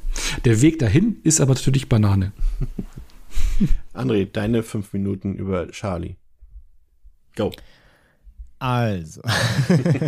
Der 0.45 0.61
Weg 0.61 0.79
dahin 0.81 1.19
ist 1.23 1.41
aber 1.41 1.55
natürlich 1.55 1.89
Banane. 1.89 2.33
André, 3.95 4.27
deine 4.31 4.63
fünf 4.63 4.93
Minuten 4.93 5.35
über 5.35 5.69
Charlie. 5.71 6.17
Go. 7.37 7.53
Also. 8.61 9.23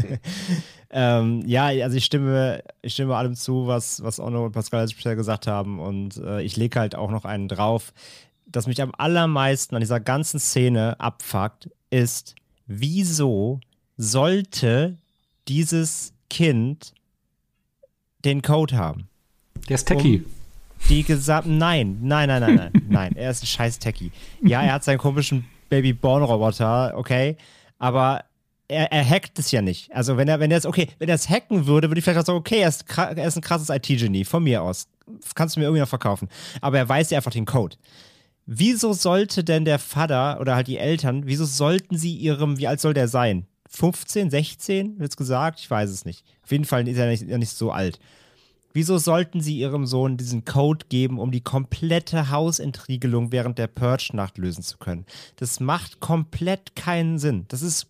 ähm, 0.90 1.42
ja, 1.46 1.64
also 1.64 1.96
ich 1.96 2.04
stimme, 2.04 2.62
ich 2.82 2.92
stimme 2.92 3.16
allem 3.16 3.34
zu, 3.34 3.66
was, 3.66 4.02
was 4.02 4.20
Onno 4.20 4.44
und 4.44 4.52
Pascal 4.52 4.88
speziell 4.88 5.16
gesagt 5.16 5.46
haben. 5.46 5.80
Und 5.80 6.18
äh, 6.18 6.42
ich 6.42 6.56
lege 6.56 6.78
halt 6.78 6.94
auch 6.94 7.10
noch 7.10 7.24
einen 7.24 7.48
drauf. 7.48 7.92
Das 8.46 8.66
mich 8.66 8.82
am 8.82 8.92
allermeisten 8.96 9.74
an 9.74 9.80
dieser 9.80 10.00
ganzen 10.00 10.38
Szene 10.38 11.00
abfuckt, 11.00 11.70
ist, 11.90 12.34
wieso 12.66 13.60
sollte 13.96 14.98
dieses 15.48 16.12
Kind 16.28 16.92
den 18.24 18.42
Code 18.42 18.76
haben? 18.76 19.08
Der 19.68 19.76
ist 19.76 19.86
Techie. 19.86 20.18
Um 20.18 20.24
die 20.88 21.04
gesamten. 21.04 21.56
Nein, 21.56 21.98
nein, 22.02 22.28
nein, 22.28 22.40
nein, 22.40 22.54
nein, 22.56 22.82
nein. 22.88 23.16
Er 23.16 23.30
ist 23.30 23.42
ein 23.42 23.46
scheiß 23.46 23.78
Techie. 23.78 24.10
Ja, 24.42 24.62
er 24.62 24.74
hat 24.74 24.84
seinen 24.84 24.98
komischen 24.98 25.46
Baby-Born-Roboter, 25.70 26.94
okay. 26.96 27.36
Aber 27.78 28.24
er, 28.72 28.92
er 28.92 29.08
hackt 29.08 29.38
es 29.38 29.50
ja 29.50 29.62
nicht. 29.62 29.92
Also 29.94 30.16
wenn 30.16 30.28
er, 30.28 30.40
wenn 30.40 30.50
er 30.50 30.58
es, 30.58 30.66
okay, 30.66 30.88
wenn 30.98 31.08
er 31.08 31.14
es 31.14 31.28
hacken 31.28 31.66
würde, 31.66 31.88
würde 31.88 31.98
ich 31.98 32.04
vielleicht 32.04 32.20
auch 32.20 32.26
sagen, 32.26 32.38
okay, 32.38 32.60
er 32.60 32.68
ist, 32.68 32.84
er 32.96 33.26
ist 33.26 33.36
ein 33.36 33.42
krasses 33.42 33.68
IT-Genie, 33.68 34.24
von 34.24 34.42
mir 34.42 34.62
aus. 34.62 34.88
Das 35.20 35.34
kannst 35.34 35.56
du 35.56 35.60
mir 35.60 35.66
irgendwie 35.66 35.80
noch 35.80 35.88
verkaufen. 35.88 36.28
Aber 36.60 36.78
er 36.78 36.88
weiß 36.88 37.10
ja 37.10 37.18
einfach 37.18 37.32
den 37.32 37.44
Code. 37.44 37.76
Wieso 38.46 38.92
sollte 38.92 39.44
denn 39.44 39.64
der 39.64 39.78
Vater 39.78 40.40
oder 40.40 40.56
halt 40.56 40.66
die 40.66 40.78
Eltern, 40.78 41.26
wieso 41.26 41.44
sollten 41.44 41.96
sie 41.96 42.16
ihrem, 42.16 42.58
wie 42.58 42.66
alt 42.66 42.80
soll 42.80 42.94
der 42.94 43.08
sein? 43.08 43.46
15, 43.68 44.30
16, 44.30 44.98
wird's 44.98 45.16
gesagt? 45.16 45.60
Ich 45.60 45.70
weiß 45.70 45.90
es 45.90 46.04
nicht. 46.04 46.24
Auf 46.42 46.50
jeden 46.50 46.64
Fall 46.64 46.86
ist 46.88 46.98
er 46.98 47.06
nicht, 47.06 47.26
nicht 47.26 47.50
so 47.50 47.70
alt. 47.70 47.98
Wieso 48.74 48.96
sollten 48.96 49.40
sie 49.40 49.58
ihrem 49.58 49.84
Sohn 49.86 50.16
diesen 50.16 50.44
Code 50.44 50.86
geben, 50.88 51.18
um 51.18 51.30
die 51.30 51.42
komplette 51.42 52.30
Hausentriegelung 52.30 53.30
während 53.30 53.58
der 53.58 53.66
Purge-Nacht 53.66 54.38
lösen 54.38 54.62
zu 54.62 54.78
können? 54.78 55.04
Das 55.36 55.60
macht 55.60 56.00
komplett 56.00 56.74
keinen 56.74 57.18
Sinn. 57.18 57.44
Das 57.48 57.60
ist 57.60 57.88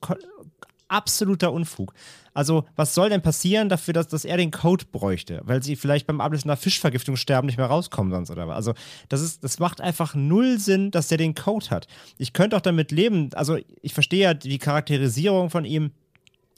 absoluter 0.93 1.53
Unfug. 1.53 1.95
Also, 2.35 2.65
was 2.77 2.95
soll 2.95 3.11
denn 3.11 3.21
passieren 3.23 3.69
dafür, 3.69 3.95
dass, 3.95 4.09
dass 4.09 4.25
er 4.25 4.37
den 4.37 4.51
Code 4.51 4.87
bräuchte? 4.91 5.41
Weil 5.45 5.63
sie 5.63 5.77
vielleicht 5.77 6.07
beim 6.07 6.21
Ablösen 6.21 6.51
einer 6.51 6.57
Fischvergiftung 6.57 7.17
sterben, 7.17 7.47
nicht 7.47 7.59
mehr 7.59 7.67
rauskommen 7.67 8.13
sonst 8.13 8.31
oder 8.31 8.49
was. 8.49 8.57
Also, 8.57 8.75
das 9.09 9.21
ist, 9.21 9.45
das 9.45 9.59
macht 9.59 9.81
einfach 9.81 10.15
null 10.15 10.59
Sinn, 10.59 10.91
dass 10.91 11.09
der 11.09 11.19
den 11.19 11.35
Code 11.35 11.71
hat. 11.71 11.87
Ich 12.19 12.33
könnte 12.33 12.57
auch 12.57 12.61
damit 12.61 12.91
leben, 12.91 13.31
also 13.35 13.59
ich 13.83 13.95
verstehe 13.95 14.23
ja 14.23 14.35
die 14.35 14.59
Charakterisierung 14.59 15.51
von 15.51 15.65
ihm 15.65 15.93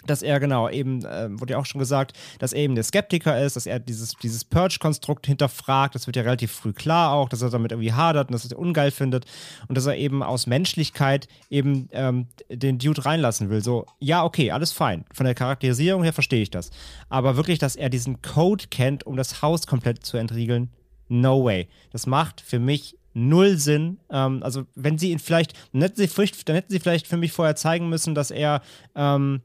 dass 0.06 0.22
er 0.22 0.40
genau 0.40 0.68
eben, 0.68 1.04
äh, 1.04 1.28
wurde 1.30 1.52
ja 1.52 1.58
auch 1.58 1.66
schon 1.66 1.78
gesagt, 1.78 2.16
dass 2.38 2.52
er 2.52 2.62
eben 2.62 2.74
der 2.74 2.84
Skeptiker 2.84 3.40
ist, 3.42 3.56
dass 3.56 3.66
er 3.66 3.78
dieses, 3.78 4.14
dieses 4.14 4.44
Purge-Konstrukt 4.44 5.26
hinterfragt. 5.26 5.94
Das 5.94 6.06
wird 6.06 6.16
ja 6.16 6.22
relativ 6.22 6.52
früh 6.52 6.72
klar 6.72 7.12
auch, 7.12 7.28
dass 7.28 7.42
er 7.42 7.50
damit 7.50 7.72
irgendwie 7.72 7.92
hadert 7.92 8.28
und 8.28 8.32
dass 8.32 8.50
er 8.50 8.58
ungeil 8.58 8.90
findet 8.90 9.24
und 9.68 9.76
dass 9.76 9.86
er 9.86 9.96
eben 9.96 10.22
aus 10.22 10.46
Menschlichkeit 10.46 11.28
eben 11.50 11.88
ähm, 11.92 12.26
den 12.48 12.78
Dude 12.78 13.04
reinlassen 13.04 13.50
will. 13.50 13.62
So, 13.62 13.86
ja, 13.98 14.24
okay, 14.24 14.50
alles 14.50 14.72
fein. 14.72 15.04
Von 15.12 15.26
der 15.26 15.34
Charakterisierung 15.34 16.02
her 16.02 16.12
verstehe 16.12 16.42
ich 16.42 16.50
das. 16.50 16.70
Aber 17.08 17.36
wirklich, 17.36 17.58
dass 17.58 17.76
er 17.76 17.90
diesen 17.90 18.22
Code 18.22 18.66
kennt, 18.70 19.06
um 19.06 19.16
das 19.16 19.42
Haus 19.42 19.66
komplett 19.66 20.04
zu 20.04 20.16
entriegeln, 20.16 20.70
no 21.08 21.44
way. 21.44 21.68
Das 21.90 22.06
macht 22.06 22.40
für 22.40 22.58
mich 22.58 22.96
null 23.14 23.56
Sinn. 23.56 23.98
Ähm, 24.10 24.42
also, 24.42 24.66
wenn 24.74 24.98
sie 24.98 25.10
ihn 25.10 25.18
vielleicht, 25.18 25.54
dann 25.72 25.82
hätten 25.82 25.96
sie, 25.96 26.30
dann 26.44 26.56
hätten 26.56 26.72
sie 26.72 26.80
vielleicht 26.80 27.06
für 27.06 27.16
mich 27.16 27.32
vorher 27.32 27.56
zeigen 27.56 27.88
müssen, 27.88 28.14
dass 28.14 28.30
er 28.30 28.60
ähm, 28.94 29.40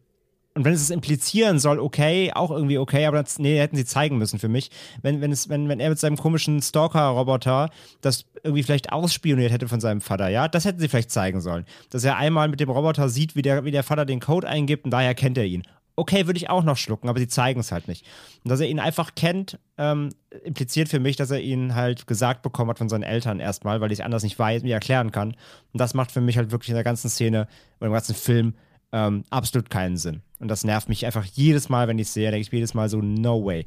und 0.60 0.66
wenn 0.66 0.74
es 0.74 0.82
es 0.82 0.90
implizieren 0.90 1.58
soll, 1.58 1.80
okay, 1.80 2.34
auch 2.34 2.52
irgendwie 2.52 2.80
okay, 2.80 3.06
aber 3.06 3.24
das, 3.24 3.40
nee, 3.40 3.58
hätten 3.58 3.78
sie 3.78 3.86
zeigen 3.86 4.18
müssen 4.18 4.40
für 4.40 4.50
mich. 4.50 4.72
Wenn, 5.02 5.22
wenn, 5.22 5.32
es, 5.32 5.48
wenn, 5.48 5.70
wenn 5.70 5.80
er 5.80 5.88
mit 5.88 6.00
seinem 6.00 6.18
komischen 6.18 6.62
Stalker-Roboter 6.62 7.70
das 8.02 8.26
irgendwie 8.44 8.64
vielleicht 8.64 8.92
ausspioniert 8.92 9.54
hätte 9.54 9.70
von 9.70 9.80
seinem 9.80 10.02
Vater, 10.02 10.28
ja, 10.28 10.50
das 10.50 10.66
hätten 10.66 10.80
sie 10.80 10.90
vielleicht 10.90 11.12
zeigen 11.12 11.40
sollen. 11.40 11.64
Dass 11.92 12.04
er 12.04 12.18
einmal 12.18 12.50
mit 12.50 12.60
dem 12.60 12.70
Roboter 12.70 13.08
sieht, 13.08 13.38
wie 13.38 13.42
der, 13.42 13.64
wie 13.64 13.72
der 13.72 13.84
Vater 13.84 14.06
den 14.06 14.20
Code 14.20 14.50
eingibt 14.50 14.84
und 14.84 14.92
daher 14.92 15.16
kennt 15.16 15.38
er 15.38 15.46
ihn. 15.46 15.64
Okay, 15.96 16.28
würde 16.28 16.36
ich 16.36 16.50
auch 16.50 16.64
noch 16.64 16.76
schlucken, 16.76 17.08
aber 17.08 17.20
sie 17.20 17.30
zeigen 17.30 17.62
es 17.62 17.72
halt 17.72 17.88
nicht. 17.88 18.06
Und 18.44 18.52
dass 18.52 18.60
er 18.60 18.68
ihn 18.68 18.82
einfach 18.82 19.16
kennt, 19.16 19.60
ähm, 19.78 20.10
impliziert 20.44 20.90
für 20.90 21.00
mich, 21.00 21.16
dass 21.16 21.32
er 21.32 21.40
ihn 21.40 21.74
halt 21.74 22.06
gesagt 22.06 22.42
bekommen 22.42 22.70
hat 22.70 22.80
von 22.80 22.90
seinen 22.90 23.04
Eltern 23.04 23.40
erstmal, 23.40 23.80
weil 23.80 23.94
ich 23.94 24.00
es 24.00 24.06
anders 24.06 24.24
nicht 24.24 24.38
weiß, 24.38 24.64
mir 24.64 24.74
erklären 24.74 25.14
kann. 25.14 25.30
Und 25.72 25.80
das 25.80 25.94
macht 25.94 26.12
für 26.12 26.20
mich 26.20 26.36
halt 26.36 26.52
wirklich 26.52 26.68
in 26.68 26.76
der 26.76 26.84
ganzen 26.84 27.10
Szene 27.10 27.48
oder 27.80 27.88
im 27.88 27.94
ganzen 27.94 28.16
Film 28.16 28.56
ähm, 28.92 29.24
absolut 29.30 29.70
keinen 29.70 29.96
Sinn. 29.96 30.22
Und 30.40 30.48
das 30.48 30.64
nervt 30.64 30.90
mich 30.90 31.06
einfach 31.06 31.26
jedes 31.26 31.70
Mal, 31.70 31.88
wenn 31.88 32.00
ich 32.00 32.08
es 32.08 32.14
sehe, 32.14 32.32
denke 32.32 32.42
ich 32.42 32.52
jedes 32.52 32.74
Mal 32.74 32.90
so, 32.90 33.02
no 33.02 33.46
way. 33.46 33.66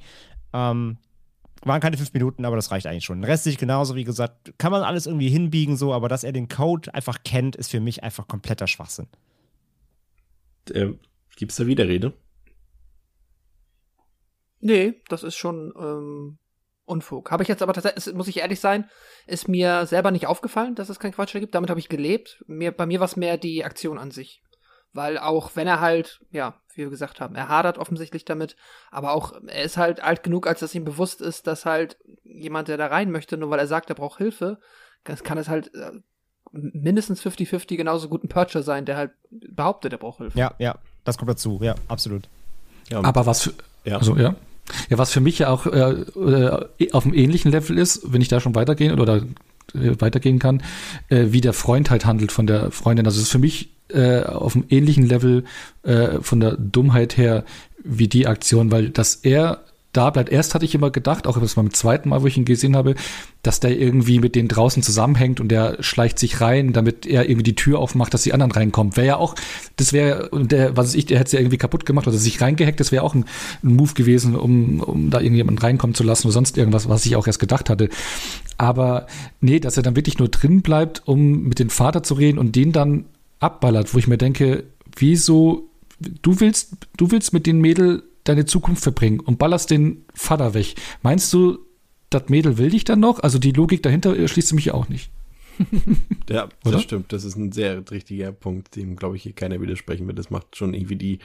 Ähm, 0.52 0.98
waren 1.64 1.80
keine 1.80 1.96
fünf 1.96 2.12
Minuten, 2.12 2.44
aber 2.44 2.56
das 2.56 2.70
reicht 2.70 2.86
eigentlich 2.86 3.04
schon. 3.04 3.22
Restlich 3.24 3.58
genauso, 3.58 3.94
wie 3.94 4.04
gesagt, 4.04 4.54
kann 4.58 4.72
man 4.72 4.82
alles 4.82 5.06
irgendwie 5.06 5.28
hinbiegen, 5.28 5.76
so, 5.76 5.92
aber 5.92 6.08
dass 6.08 6.24
er 6.24 6.32
den 6.32 6.48
Code 6.48 6.92
einfach 6.92 7.22
kennt, 7.24 7.56
ist 7.56 7.70
für 7.70 7.80
mich 7.80 8.02
einfach 8.02 8.26
kompletter 8.26 8.66
Schwachsinn. 8.66 9.06
Äh, 10.70 10.94
Gibt 11.36 11.52
es 11.52 11.56
da 11.56 11.66
Widerrede? 11.66 12.14
Nee, 14.60 15.02
das 15.08 15.22
ist 15.22 15.36
schon 15.36 15.72
ähm, 15.78 16.38
Unfug. 16.84 17.30
Habe 17.30 17.42
ich 17.42 17.48
jetzt 17.48 17.62
aber 17.62 17.72
tatsächlich, 17.72 18.14
muss 18.14 18.28
ich 18.28 18.38
ehrlich 18.38 18.60
sein, 18.60 18.88
ist 19.26 19.48
mir 19.48 19.86
selber 19.86 20.10
nicht 20.10 20.26
aufgefallen, 20.26 20.74
dass 20.74 20.88
es 20.88 20.98
kein 20.98 21.12
Quatsch 21.12 21.32
gibt. 21.32 21.54
Damit 21.54 21.70
habe 21.70 21.80
ich 21.80 21.88
gelebt. 21.88 22.42
Mir, 22.46 22.72
bei 22.72 22.86
mir 22.86 23.00
war 23.00 23.06
es 23.06 23.16
mehr 23.16 23.38
die 23.38 23.64
Aktion 23.64 23.98
an 23.98 24.10
sich. 24.10 24.42
Weil 24.92 25.18
auch 25.18 25.52
wenn 25.54 25.66
er 25.66 25.80
halt, 25.80 26.20
ja, 26.30 26.54
wie 26.74 26.82
wir 26.82 26.90
gesagt 26.90 27.20
haben, 27.20 27.34
er 27.34 27.48
hadert 27.48 27.78
offensichtlich 27.78 28.24
damit, 28.24 28.56
aber 28.90 29.12
auch 29.12 29.32
er 29.46 29.62
ist 29.62 29.76
halt 29.76 30.02
alt 30.02 30.22
genug, 30.22 30.46
als 30.46 30.60
dass 30.60 30.74
ihm 30.74 30.84
bewusst 30.84 31.20
ist, 31.20 31.46
dass 31.46 31.64
halt 31.64 31.98
jemand, 32.24 32.68
der 32.68 32.76
da 32.76 32.86
rein 32.86 33.10
möchte, 33.10 33.36
nur 33.36 33.50
weil 33.50 33.58
er 33.58 33.66
sagt, 33.66 33.90
er 33.90 33.96
braucht 33.96 34.18
Hilfe, 34.18 34.58
das 35.04 35.22
kann 35.22 35.38
es 35.38 35.48
halt 35.48 35.74
äh, 35.74 35.92
mindestens 36.52 37.22
50-50 37.22 37.76
genauso 37.76 38.08
gut 38.08 38.24
ein 38.24 38.28
Purcher 38.28 38.62
sein, 38.62 38.84
der 38.84 38.96
halt 38.96 39.12
behauptet, 39.30 39.92
er 39.92 39.98
braucht 39.98 40.18
Hilfe. 40.18 40.38
Ja, 40.38 40.54
ja, 40.58 40.76
das 41.04 41.18
kommt 41.18 41.30
dazu, 41.30 41.58
ja, 41.62 41.74
absolut. 41.88 42.28
Ja, 42.90 43.02
aber 43.02 43.26
was 43.26 43.42
für, 43.42 43.54
ja. 43.84 43.98
Also, 43.98 44.16
ja. 44.16 44.34
Ja, 44.88 44.96
was 44.96 45.10
für 45.10 45.20
mich 45.20 45.40
ja 45.40 45.48
auch 45.48 45.66
äh, 45.66 45.90
äh, 45.90 46.92
auf 46.92 47.04
einem 47.04 47.14
ähnlichen 47.14 47.50
Level 47.50 47.76
ist, 47.76 48.12
wenn 48.12 48.22
ich 48.22 48.28
da 48.28 48.38
schon 48.38 48.54
weitergehen 48.54 48.98
oder 48.98 49.22
weitergehen 49.74 50.38
kann, 50.38 50.62
äh, 51.08 51.26
wie 51.30 51.40
der 51.40 51.52
Freund 51.52 51.90
halt 51.90 52.04
handelt 52.04 52.32
von 52.32 52.46
der 52.46 52.70
Freundin. 52.70 53.06
Also 53.06 53.18
es 53.18 53.24
ist 53.24 53.32
für 53.32 53.38
mich 53.38 53.70
äh, 53.88 54.22
auf 54.22 54.54
einem 54.54 54.64
ähnlichen 54.68 55.06
Level 55.06 55.44
äh, 55.82 56.20
von 56.20 56.40
der 56.40 56.56
Dummheit 56.56 57.16
her 57.16 57.44
wie 57.84 58.08
die 58.08 58.26
Aktion, 58.26 58.70
weil 58.70 58.90
dass 58.90 59.16
er 59.16 59.62
da 59.92 60.08
bleibt. 60.08 60.30
Erst 60.30 60.54
hatte 60.54 60.64
ich 60.64 60.74
immer 60.74 60.90
gedacht, 60.90 61.26
auch 61.26 61.38
das 61.38 61.54
beim 61.54 61.72
zweiten 61.72 62.08
Mal, 62.08 62.22
wo 62.22 62.26
ich 62.26 62.36
ihn 62.36 62.46
gesehen 62.46 62.76
habe, 62.76 62.94
dass 63.42 63.60
der 63.60 63.78
irgendwie 63.78 64.20
mit 64.20 64.34
denen 64.34 64.48
draußen 64.48 64.82
zusammenhängt 64.82 65.38
und 65.38 65.48
der 65.48 65.76
schleicht 65.80 66.18
sich 66.18 66.40
rein, 66.40 66.72
damit 66.72 67.04
er 67.04 67.28
irgendwie 67.28 67.42
die 67.42 67.54
Tür 67.54 67.78
aufmacht, 67.78 68.14
dass 68.14 68.22
die 68.22 68.32
anderen 68.32 68.52
reinkommen. 68.52 68.96
Wäre 68.96 69.06
ja 69.06 69.16
auch, 69.16 69.34
das 69.76 69.92
wäre, 69.92 70.30
der, 70.32 70.76
was 70.76 70.94
ich, 70.94 71.06
der 71.06 71.18
hätte 71.18 71.26
es 71.26 71.32
ja 71.32 71.40
irgendwie 71.40 71.58
kaputt 71.58 71.84
gemacht 71.84 72.06
oder 72.06 72.16
sich 72.16 72.40
reingehackt, 72.40 72.80
das 72.80 72.92
wäre 72.92 73.02
auch 73.02 73.14
ein, 73.14 73.26
ein, 73.62 73.76
Move 73.76 73.92
gewesen, 73.92 74.34
um, 74.34 74.80
um 74.80 75.10
da 75.10 75.20
irgendjemanden 75.20 75.58
reinkommen 75.58 75.94
zu 75.94 76.04
lassen 76.04 76.26
oder 76.26 76.32
sonst 76.32 76.56
irgendwas, 76.56 76.88
was 76.88 77.04
ich 77.04 77.16
auch 77.16 77.26
erst 77.26 77.40
gedacht 77.40 77.68
hatte. 77.68 77.90
Aber 78.62 79.08
nee, 79.40 79.58
dass 79.58 79.76
er 79.76 79.82
dann 79.82 79.96
wirklich 79.96 80.20
nur 80.20 80.28
drin 80.28 80.62
bleibt, 80.62 81.02
um 81.08 81.42
mit 81.48 81.58
dem 81.58 81.68
Vater 81.68 82.04
zu 82.04 82.14
reden 82.14 82.38
und 82.38 82.54
den 82.54 82.70
dann 82.70 83.06
abballert, 83.40 83.92
wo 83.92 83.98
ich 83.98 84.06
mir 84.06 84.18
denke, 84.18 84.62
wieso, 84.94 85.68
du 85.98 86.38
willst, 86.38 86.76
du 86.96 87.10
willst 87.10 87.32
mit 87.32 87.46
den 87.46 87.60
Mädel 87.60 88.04
deine 88.22 88.46
Zukunft 88.46 88.84
verbringen 88.84 89.18
und 89.18 89.40
ballerst 89.40 89.72
den 89.72 90.04
Vater 90.14 90.54
weg. 90.54 90.76
Meinst 91.02 91.32
du, 91.32 91.58
das 92.08 92.28
Mädel 92.28 92.56
will 92.56 92.70
dich 92.70 92.84
dann 92.84 93.00
noch? 93.00 93.18
Also 93.18 93.40
die 93.40 93.50
Logik 93.50 93.82
dahinter 93.82 94.28
schließt 94.28 94.54
mich 94.54 94.70
auch 94.70 94.88
nicht. 94.88 95.10
ja, 96.30 96.48
das 96.62 96.72
Oder? 96.72 96.78
stimmt. 96.78 97.12
Das 97.12 97.24
ist 97.24 97.34
ein 97.34 97.50
sehr 97.50 97.82
richtiger 97.90 98.30
Punkt, 98.30 98.76
dem, 98.76 98.94
glaube 98.94 99.16
ich, 99.16 99.24
hier 99.24 99.32
keiner 99.32 99.60
widersprechen 99.60 100.06
wird. 100.06 100.20
Das 100.20 100.30
macht 100.30 100.54
schon 100.54 100.72
irgendwie 100.72 100.94
die, 100.94 101.18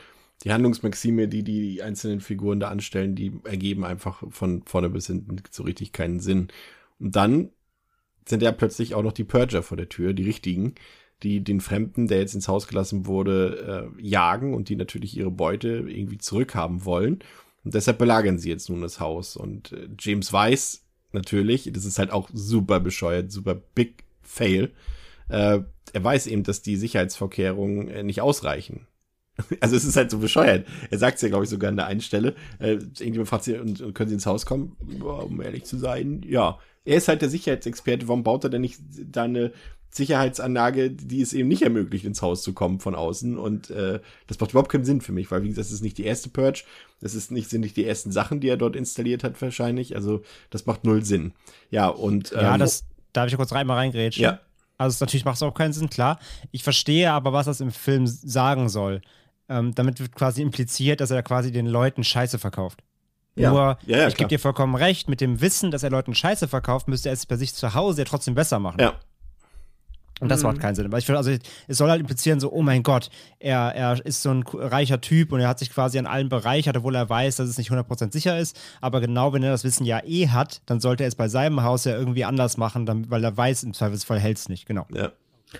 die 0.43 0.51
Handlungsmaxime, 0.51 1.27
die 1.27 1.43
die 1.43 1.83
einzelnen 1.83 2.19
Figuren 2.19 2.59
da 2.59 2.69
anstellen, 2.69 3.13
die 3.13 3.33
ergeben 3.43 3.85
einfach 3.85 4.23
von 4.31 4.63
vorne 4.63 4.89
bis 4.89 5.05
hinten 5.05 5.35
so 5.51 5.61
richtig 5.61 5.91
keinen 5.91 6.19
Sinn. 6.19 6.47
Und 6.99 7.15
dann 7.15 7.49
sind 8.25 8.41
ja 8.41 8.51
plötzlich 8.51 8.95
auch 8.95 9.03
noch 9.03 9.13
die 9.13 9.23
Purger 9.23 9.63
vor 9.63 9.77
der 9.77 9.89
Tür, 9.89 10.13
die 10.13 10.23
richtigen, 10.23 10.75
die 11.23 11.43
den 11.43 11.61
Fremden, 11.61 12.07
der 12.07 12.19
jetzt 12.19 12.35
ins 12.35 12.47
Haus 12.47 12.67
gelassen 12.67 13.05
wurde, 13.05 13.91
äh, 13.97 14.01
jagen 14.01 14.53
und 14.53 14.69
die 14.69 14.75
natürlich 14.75 15.17
ihre 15.17 15.31
Beute 15.31 15.85
irgendwie 15.87 16.17
zurückhaben 16.17 16.85
wollen. 16.85 17.19
Und 17.63 17.73
deshalb 17.73 17.97
belagern 17.97 18.37
sie 18.37 18.49
jetzt 18.49 18.69
nun 18.69 18.81
das 18.81 18.99
Haus. 18.99 19.35
Und 19.35 19.71
äh, 19.71 19.89
James 19.99 20.31
weiß 20.31 20.85
natürlich, 21.11 21.69
das 21.73 21.85
ist 21.85 21.99
halt 21.99 22.11
auch 22.11 22.29
super 22.33 22.79
bescheuert, 22.79 23.31
super 23.31 23.55
big 23.55 24.03
fail. 24.21 24.71
Äh, 25.29 25.61
er 25.93 26.03
weiß 26.03 26.27
eben, 26.27 26.43
dass 26.43 26.61
die 26.61 26.75
Sicherheitsvorkehrungen 26.75 27.87
äh, 27.87 28.03
nicht 28.03 28.21
ausreichen. 28.21 28.87
Also 29.59 29.75
es 29.75 29.85
ist 29.85 29.95
halt 29.95 30.09
so 30.09 30.17
bescheuert. 30.17 30.65
Er 30.89 30.97
sagt 30.97 31.17
es 31.17 31.21
ja, 31.21 31.29
glaube 31.29 31.43
ich, 31.43 31.49
sogar 31.51 31.69
an 31.69 31.75
der 31.75 31.85
einen 31.85 32.01
Stelle. 32.01 32.33
Äh, 32.57 32.73
irgendjemand 32.73 33.29
fragt 33.29 33.43
sie, 33.43 33.55
und, 33.55 33.93
können 33.93 34.09
sie 34.09 34.15
ins 34.15 34.25
Haus 34.25 34.47
kommen? 34.47 34.75
Boah, 34.79 35.25
um 35.25 35.41
ehrlich 35.41 35.63
zu 35.65 35.77
sein, 35.77 36.23
ja. 36.27 36.57
Er 36.87 36.97
ist 36.97 37.07
halt 37.07 37.21
der 37.21 37.29
Sicherheitsexperte. 37.29 38.07
Warum 38.07 38.23
baut 38.23 38.43
er 38.43 38.49
denn 38.49 38.61
nicht 38.61 38.79
da 39.11 39.23
eine 39.23 39.51
Sicherheitsanlage, 39.89 40.91
die 40.91 41.21
es 41.21 41.33
eben 41.33 41.47
nicht 41.47 41.61
ermöglicht, 41.61 42.05
ins 42.05 42.21
Haus 42.21 42.43
zu 42.43 42.53
kommen 42.53 42.79
von 42.79 42.95
außen. 42.95 43.37
Und 43.37 43.69
äh, 43.69 43.99
das 44.27 44.39
macht 44.39 44.51
überhaupt 44.51 44.71
keinen 44.71 44.85
Sinn 44.85 45.01
für 45.01 45.11
mich, 45.11 45.31
weil, 45.31 45.43
wie 45.43 45.49
gesagt, 45.49 45.65
das 45.65 45.73
ist 45.73 45.81
nicht 45.81 45.97
die 45.97 46.05
erste 46.05 46.29
Purge. 46.29 46.63
Das 47.01 47.15
ist 47.15 47.31
nicht, 47.31 47.49
sind 47.49 47.61
nicht 47.61 47.77
die 47.77 47.85
ersten 47.85 48.11
Sachen, 48.11 48.39
die 48.39 48.49
er 48.49 48.57
dort 48.57 48.75
installiert 48.75 49.23
hat, 49.23 49.41
wahrscheinlich. 49.41 49.95
Also, 49.95 50.21
das 50.49 50.65
macht 50.65 50.83
null 50.83 51.03
Sinn. 51.03 51.33
Ja, 51.69 51.87
und. 51.87 52.31
Ähm, 52.33 52.39
ja, 52.39 52.57
das 52.57 52.85
darf 53.13 53.27
ich 53.27 53.35
kurz 53.35 53.51
einmal 53.51 53.77
reingrätschen. 53.77 54.23
Ja. 54.23 54.39
Also, 54.77 55.03
natürlich 55.03 55.25
macht 55.25 55.37
es 55.37 55.43
auch 55.43 55.53
keinen 55.53 55.73
Sinn, 55.73 55.89
klar. 55.89 56.19
Ich 56.51 56.63
verstehe 56.63 57.11
aber, 57.11 57.33
was 57.33 57.47
das 57.47 57.61
im 57.61 57.71
Film 57.71 58.07
sagen 58.07 58.69
soll. 58.69 59.01
Ähm, 59.49 59.73
damit 59.73 59.99
wird 59.99 60.13
quasi 60.13 60.41
impliziert, 60.41 61.01
dass 61.01 61.11
er 61.11 61.23
quasi 61.23 61.51
den 61.51 61.67
Leuten 61.67 62.03
Scheiße 62.03 62.37
verkauft. 62.37 62.83
Ja. 63.37 63.51
Nur, 63.51 63.77
ja, 63.85 63.99
ja, 63.99 64.07
ich 64.07 64.15
gebe 64.15 64.27
dir 64.27 64.39
vollkommen 64.39 64.75
recht, 64.75 65.09
mit 65.09 65.21
dem 65.21 65.41
Wissen, 65.41 65.71
dass 65.71 65.83
er 65.83 65.89
Leuten 65.89 66.15
Scheiße 66.15 66.47
verkauft, 66.47 66.87
müsste 66.87 67.09
er 67.09 67.13
es 67.13 67.25
bei 67.25 67.37
sich 67.37 67.53
zu 67.53 67.73
Hause 67.73 68.01
ja 68.01 68.05
trotzdem 68.05 68.35
besser 68.35 68.59
machen. 68.59 68.81
Ja. 68.81 68.93
Und 70.19 70.29
das 70.29 70.41
mhm. 70.41 70.47
macht 70.47 70.59
keinen 70.59 70.75
Sinn. 70.75 70.91
Weil 70.91 70.99
ich 70.99 71.05
finde, 71.05 71.19
also 71.19 71.31
es 71.67 71.77
soll 71.77 71.89
halt 71.89 72.01
implizieren, 72.01 72.39
so, 72.39 72.51
oh 72.51 72.63
mein 72.63 72.83
Gott, 72.83 73.09
er, 73.39 73.75
er 73.75 74.03
ist 74.05 74.23
so 74.23 74.31
ein 74.31 74.43
reicher 74.43 74.99
Typ 74.99 75.31
und 75.31 75.39
er 75.39 75.47
hat 75.47 75.59
sich 75.59 75.71
quasi 75.71 75.99
an 75.99 76.07
allen 76.07 76.29
bereichert, 76.29 76.77
obwohl 76.77 76.95
er 76.95 77.07
weiß, 77.07 77.35
dass 77.35 77.49
es 77.49 77.57
nicht 77.57 77.71
100% 77.71 78.11
sicher 78.11 78.37
ist. 78.37 78.59
Aber 78.81 78.99
genau, 78.99 79.33
wenn 79.33 79.43
er 79.43 79.51
das 79.51 79.63
Wissen 79.63 79.85
ja 79.85 80.01
eh 80.03 80.29
hat, 80.29 80.61
dann 80.65 80.79
sollte 80.79 81.03
er 81.03 81.07
es 81.07 81.15
bei 81.15 81.27
seinem 81.27 81.61
Haus 81.63 81.85
ja 81.85 81.95
irgendwie 81.95 82.25
anders 82.25 82.57
machen, 82.57 82.85
dann, 82.85 83.09
weil 83.11 83.23
er 83.23 83.35
weiß, 83.35 83.63
im 83.63 83.73
Zweifelsfall 83.73 84.19
hält 84.19 84.37
es 84.37 84.49
nicht. 84.49 84.65
Genau. 84.65 84.87
Ja. 84.93 85.11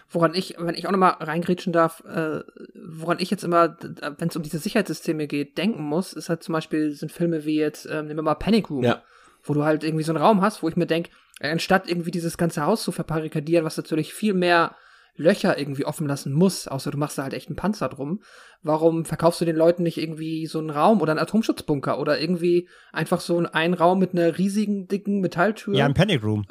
Woran 0.10 0.34
ich, 0.34 0.56
wenn 0.58 0.76
ich 0.76 0.88
auch 0.88 0.92
nochmal 0.92 1.16
reingrätschen 1.20 1.74
darf, 1.74 2.04
äh, 2.06 2.42
woran 2.76 3.20
ich 3.20 3.32
jetzt 3.32 3.44
immer, 3.44 3.78
wenn 4.18 4.28
es 4.28 4.36
um 4.36 4.44
diese 4.44 4.60
Sicherheitssysteme 4.60 5.28
geht, 5.28 5.58
denken 5.58 5.84
muss, 5.84 6.14
ist 6.14 6.30
halt 6.30 6.44
zum 6.44 6.54
Beispiel, 6.54 6.92
sind 6.92 7.12
Filme 7.12 7.46
wie 7.46 7.58
jetzt, 7.58 7.86
äh, 7.86 8.04
nehmen 8.04 8.18
wir 8.18 8.24
mal 8.24 8.36
Panic 8.36 8.70
Room, 8.70 8.84
ja. 8.84 9.02
wo 9.44 9.54
du 9.54 9.64
halt 9.64 9.84
irgendwie 9.84 10.04
so 10.04 10.12
einen 10.12 10.22
Raum 10.22 10.42
hast, 10.42 10.62
wo 10.62 10.70
ich 10.70 10.76
mir 10.76 10.88
denke, 10.88 11.12
anstatt 11.40 11.90
irgendwie 11.90 12.12
dieses 12.12 12.38
ganze 12.38 12.66
Haus 12.66 12.84
zu 12.84 12.92
verbarrikadieren, 12.92 13.66
was 13.66 13.78
natürlich 13.78 14.14
viel 14.14 14.34
mehr 14.34 14.76
Löcher 15.18 15.58
irgendwie 15.58 15.86
offen 15.86 16.08
lassen 16.08 16.32
muss, 16.32 16.68
außer 16.68 16.92
du 16.92 16.98
machst 16.98 17.18
da 17.18 17.24
halt 17.24 17.34
echt 17.34 17.48
einen 17.48 17.56
Panzer 17.56 17.90
drum. 17.90 18.22
Warum 18.62 19.04
verkaufst 19.04 19.42
du 19.42 19.46
den 19.46 19.56
Leuten 19.56 19.84
nicht 19.84 19.98
irgendwie 19.98 20.46
so 20.46 20.60
einen 20.60 20.70
Raum 20.70 21.02
oder 21.02 21.12
einen 21.12 21.20
Atomschutzbunker 21.20 22.00
oder 22.00 22.20
irgendwie 22.20 22.70
einfach 22.94 23.20
so 23.20 23.44
einen 23.52 23.74
Raum 23.74 24.00
mit 24.00 24.14
einer 24.14 24.38
riesigen, 24.38 24.88
dicken 24.88 25.20
Metalltür? 25.20 25.76
Ja, 25.76 25.86
ein 25.86 25.96
Panic 25.96 26.24
Room. 26.24 26.46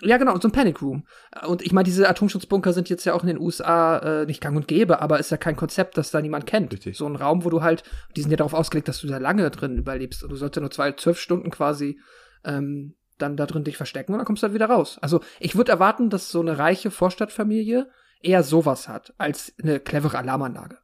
Ja, 0.00 0.16
genau, 0.16 0.38
so 0.38 0.48
ein 0.48 0.52
Panic 0.52 0.80
Room. 0.80 1.04
Und 1.46 1.60
ich 1.62 1.72
meine, 1.72 1.84
diese 1.84 2.08
Atomschutzbunker 2.08 2.72
sind 2.72 2.88
jetzt 2.88 3.04
ja 3.04 3.14
auch 3.14 3.22
in 3.22 3.28
den 3.28 3.40
USA 3.40 3.98
äh, 3.98 4.26
nicht 4.26 4.40
gang 4.40 4.56
und 4.56 4.68
gäbe, 4.68 5.00
aber 5.02 5.18
ist 5.18 5.30
ja 5.30 5.36
kein 5.36 5.56
Konzept, 5.56 5.96
das 5.96 6.12
da 6.12 6.20
niemand 6.20 6.46
kennt. 6.46 6.72
Richtig. 6.72 6.96
So 6.96 7.06
ein 7.06 7.16
Raum, 7.16 7.44
wo 7.44 7.50
du 7.50 7.62
halt, 7.62 7.82
die 8.16 8.22
sind 8.22 8.30
ja 8.30 8.36
darauf 8.36 8.54
ausgelegt, 8.54 8.86
dass 8.86 9.00
du 9.00 9.08
da 9.08 9.18
lange 9.18 9.50
drin 9.50 9.76
überlebst. 9.76 10.22
Und 10.22 10.30
du 10.30 10.36
sollst 10.36 10.54
ja 10.54 10.60
nur 10.60 10.70
zwei, 10.70 10.92
zwölf 10.92 11.18
Stunden 11.18 11.50
quasi 11.50 11.98
ähm, 12.44 12.94
dann 13.18 13.36
da 13.36 13.46
drin 13.46 13.64
dich 13.64 13.76
verstecken 13.76 14.12
und 14.12 14.18
dann 14.18 14.26
kommst 14.26 14.42
du 14.42 14.46
halt 14.46 14.54
wieder 14.54 14.66
raus. 14.66 14.98
Also 15.00 15.20
ich 15.40 15.56
würde 15.56 15.72
erwarten, 15.72 16.10
dass 16.10 16.30
so 16.30 16.40
eine 16.40 16.58
reiche 16.58 16.90
Vorstadtfamilie 16.90 17.90
eher 18.22 18.42
sowas 18.42 18.88
hat, 18.88 19.14
als 19.18 19.54
eine 19.62 19.80
clevere 19.80 20.18
Alarmanlage. 20.18 20.78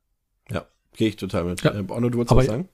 Ja, 0.50 0.66
gehe 0.96 1.08
ich 1.08 1.16
total 1.16 1.44
mit. 1.44 1.62
Ja. 1.62 1.72
Äh, 1.72 1.84
Arno, 1.88 2.10
du 2.10 2.18
wolltest 2.18 2.36
was 2.36 2.46
sagen? 2.46 2.68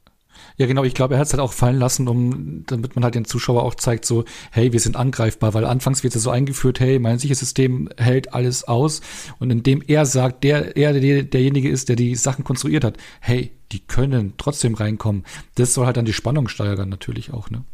Ja, 0.56 0.66
genau. 0.66 0.84
Ich 0.84 0.94
glaube, 0.94 1.14
er 1.14 1.20
hat 1.20 1.26
es 1.26 1.32
halt 1.32 1.40
auch 1.40 1.52
fallen 1.52 1.78
lassen, 1.78 2.08
um, 2.08 2.64
damit 2.66 2.94
man 2.94 3.04
halt 3.04 3.14
den 3.14 3.24
Zuschauer 3.24 3.62
auch 3.62 3.74
zeigt, 3.74 4.04
so, 4.04 4.24
hey, 4.50 4.72
wir 4.72 4.80
sind 4.80 4.96
angreifbar, 4.96 5.54
weil 5.54 5.64
anfangs 5.64 6.02
wird 6.02 6.14
es 6.14 6.22
so 6.22 6.30
eingeführt, 6.30 6.80
hey, 6.80 6.98
mein 6.98 7.18
Sicherheitssystem 7.18 7.88
hält 7.96 8.34
alles 8.34 8.64
aus. 8.64 9.00
Und 9.38 9.50
indem 9.50 9.82
er 9.86 10.06
sagt, 10.06 10.44
der, 10.44 10.76
er 10.76 10.92
der, 10.92 11.22
derjenige 11.22 11.68
ist, 11.68 11.88
der 11.88 11.96
die 11.96 12.14
Sachen 12.14 12.44
konstruiert 12.44 12.84
hat, 12.84 12.98
hey, 13.20 13.52
die 13.72 13.80
können 13.80 14.34
trotzdem 14.36 14.74
reinkommen. 14.74 15.24
Das 15.54 15.74
soll 15.74 15.86
halt 15.86 15.96
dann 15.96 16.04
die 16.04 16.12
Spannung 16.12 16.48
steigern, 16.48 16.88
natürlich 16.88 17.32
auch, 17.32 17.50
ne? 17.50 17.64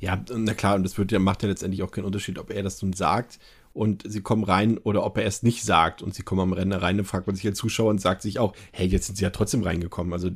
Ja, 0.00 0.22
na 0.32 0.54
klar, 0.54 0.76
und 0.76 0.84
das 0.84 0.96
wird 0.96 1.10
ja, 1.10 1.18
macht 1.18 1.42
ja 1.42 1.48
letztendlich 1.48 1.82
auch 1.82 1.90
keinen 1.90 2.04
Unterschied, 2.04 2.38
ob 2.38 2.50
er 2.50 2.62
das 2.62 2.82
nun 2.82 2.92
sagt 2.92 3.38
und 3.78 4.02
sie 4.04 4.22
kommen 4.22 4.42
rein 4.42 4.76
oder 4.76 5.04
ob 5.04 5.18
er 5.18 5.24
es 5.24 5.44
nicht 5.44 5.62
sagt 5.62 6.02
und 6.02 6.12
sie 6.12 6.24
kommen 6.24 6.40
am 6.40 6.52
Rennen 6.52 6.72
rein, 6.72 6.96
dann 6.96 7.06
fragt 7.06 7.28
man 7.28 7.36
sich 7.36 7.46
als 7.46 7.58
Zuschauer 7.58 7.90
und 7.90 8.00
sagt 8.00 8.22
sich 8.22 8.40
auch, 8.40 8.52
hey, 8.72 8.88
jetzt 8.88 9.06
sind 9.06 9.14
sie 9.14 9.22
ja 9.22 9.30
trotzdem 9.30 9.62
reingekommen. 9.62 10.12
Also 10.12 10.30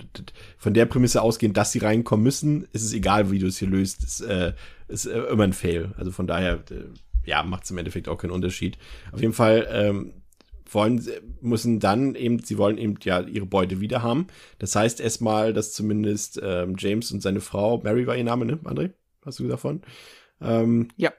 von 0.59 0.75
der 0.75 0.87
Prämisse 0.87 1.23
ausgehend, 1.23 1.57
dass 1.57 1.73
sie 1.73 1.81
reinkommen 1.81 2.23
müssen, 2.23 2.69
ist 2.73 2.85
es 2.85 2.93
egal, 2.93 3.33
wie 3.33 3.41
du 3.41 3.49
es 3.49 3.59
hier 3.59 3.67
löst, 3.67 4.05
ist, 4.05 4.21
äh, 4.21 4.53
ist 4.87 5.07
äh, 5.07 5.19
immer 5.25 5.43
ein 5.43 5.53
Fail. 5.53 5.93
Also 5.99 6.13
von 6.13 6.29
daher, 6.29 6.63
äh, 6.71 6.85
ja, 7.25 7.43
macht 7.43 7.65
es 7.65 7.73
im 7.73 7.79
Endeffekt 7.79 8.09
auch 8.09 8.17
keinen 8.17 8.31
Unterschied. 8.31 8.79
Auf 9.11 9.21
jeden 9.21 9.33
Fall, 9.33 9.67
ähm, 9.73 10.13
wollen, 10.71 11.05
müssen 11.41 11.81
dann 11.81 12.15
eben, 12.15 12.39
sie 12.39 12.59
wollen 12.59 12.79
eben 12.79 12.95
ja 13.03 13.21
ihre 13.23 13.47
Beute 13.47 13.81
wieder 13.81 14.03
haben. 14.03 14.29
Das 14.61 14.77
heißt 14.77 15.01
erstmal, 15.01 15.53
dass 15.53 15.73
zumindest 15.73 16.41
ähm, 16.41 16.77
James 16.79 17.11
und 17.11 17.23
seine 17.23 17.41
Frau, 17.41 17.81
Mary 17.83 18.07
war 18.07 18.17
ihr 18.17 18.25
Name, 18.25 18.47
ne, 18.47 18.61
André? 18.65 18.93
hast 19.25 19.41
du 19.41 19.49
davon? 19.49 19.83
Ähm, 20.41 20.89
ja. 20.97 21.13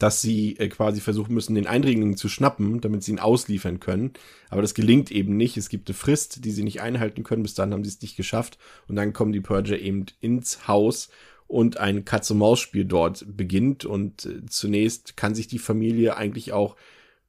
Dass 0.00 0.20
sie 0.20 0.56
äh, 0.58 0.68
quasi 0.68 1.00
versuchen 1.00 1.32
müssen, 1.32 1.54
den 1.54 1.68
Eindringling 1.68 2.16
zu 2.16 2.28
schnappen, 2.28 2.80
damit 2.80 3.04
sie 3.04 3.12
ihn 3.12 3.20
ausliefern 3.20 3.78
können. 3.78 4.14
Aber 4.48 4.62
das 4.62 4.74
gelingt 4.74 5.12
eben 5.12 5.36
nicht. 5.36 5.56
Es 5.56 5.68
gibt 5.68 5.88
eine 5.88 5.94
Frist, 5.94 6.44
die 6.44 6.50
sie 6.50 6.64
nicht 6.64 6.80
einhalten 6.80 7.22
können. 7.22 7.44
Bis 7.44 7.54
dann 7.54 7.72
haben 7.72 7.84
sie 7.84 7.90
es 7.90 8.02
nicht 8.02 8.16
geschafft. 8.16 8.58
Und 8.88 8.96
dann 8.96 9.12
kommen 9.12 9.30
die 9.30 9.40
Purger 9.40 9.78
eben 9.78 10.06
ins 10.20 10.66
Haus 10.66 11.10
und 11.46 11.76
ein 11.76 12.04
Katz-und-Maus-Spiel 12.04 12.86
dort 12.86 13.24
beginnt. 13.28 13.84
Und 13.84 14.26
äh, 14.26 14.44
zunächst 14.46 15.16
kann 15.16 15.36
sich 15.36 15.46
die 15.46 15.60
Familie 15.60 16.16
eigentlich 16.16 16.52
auch 16.52 16.74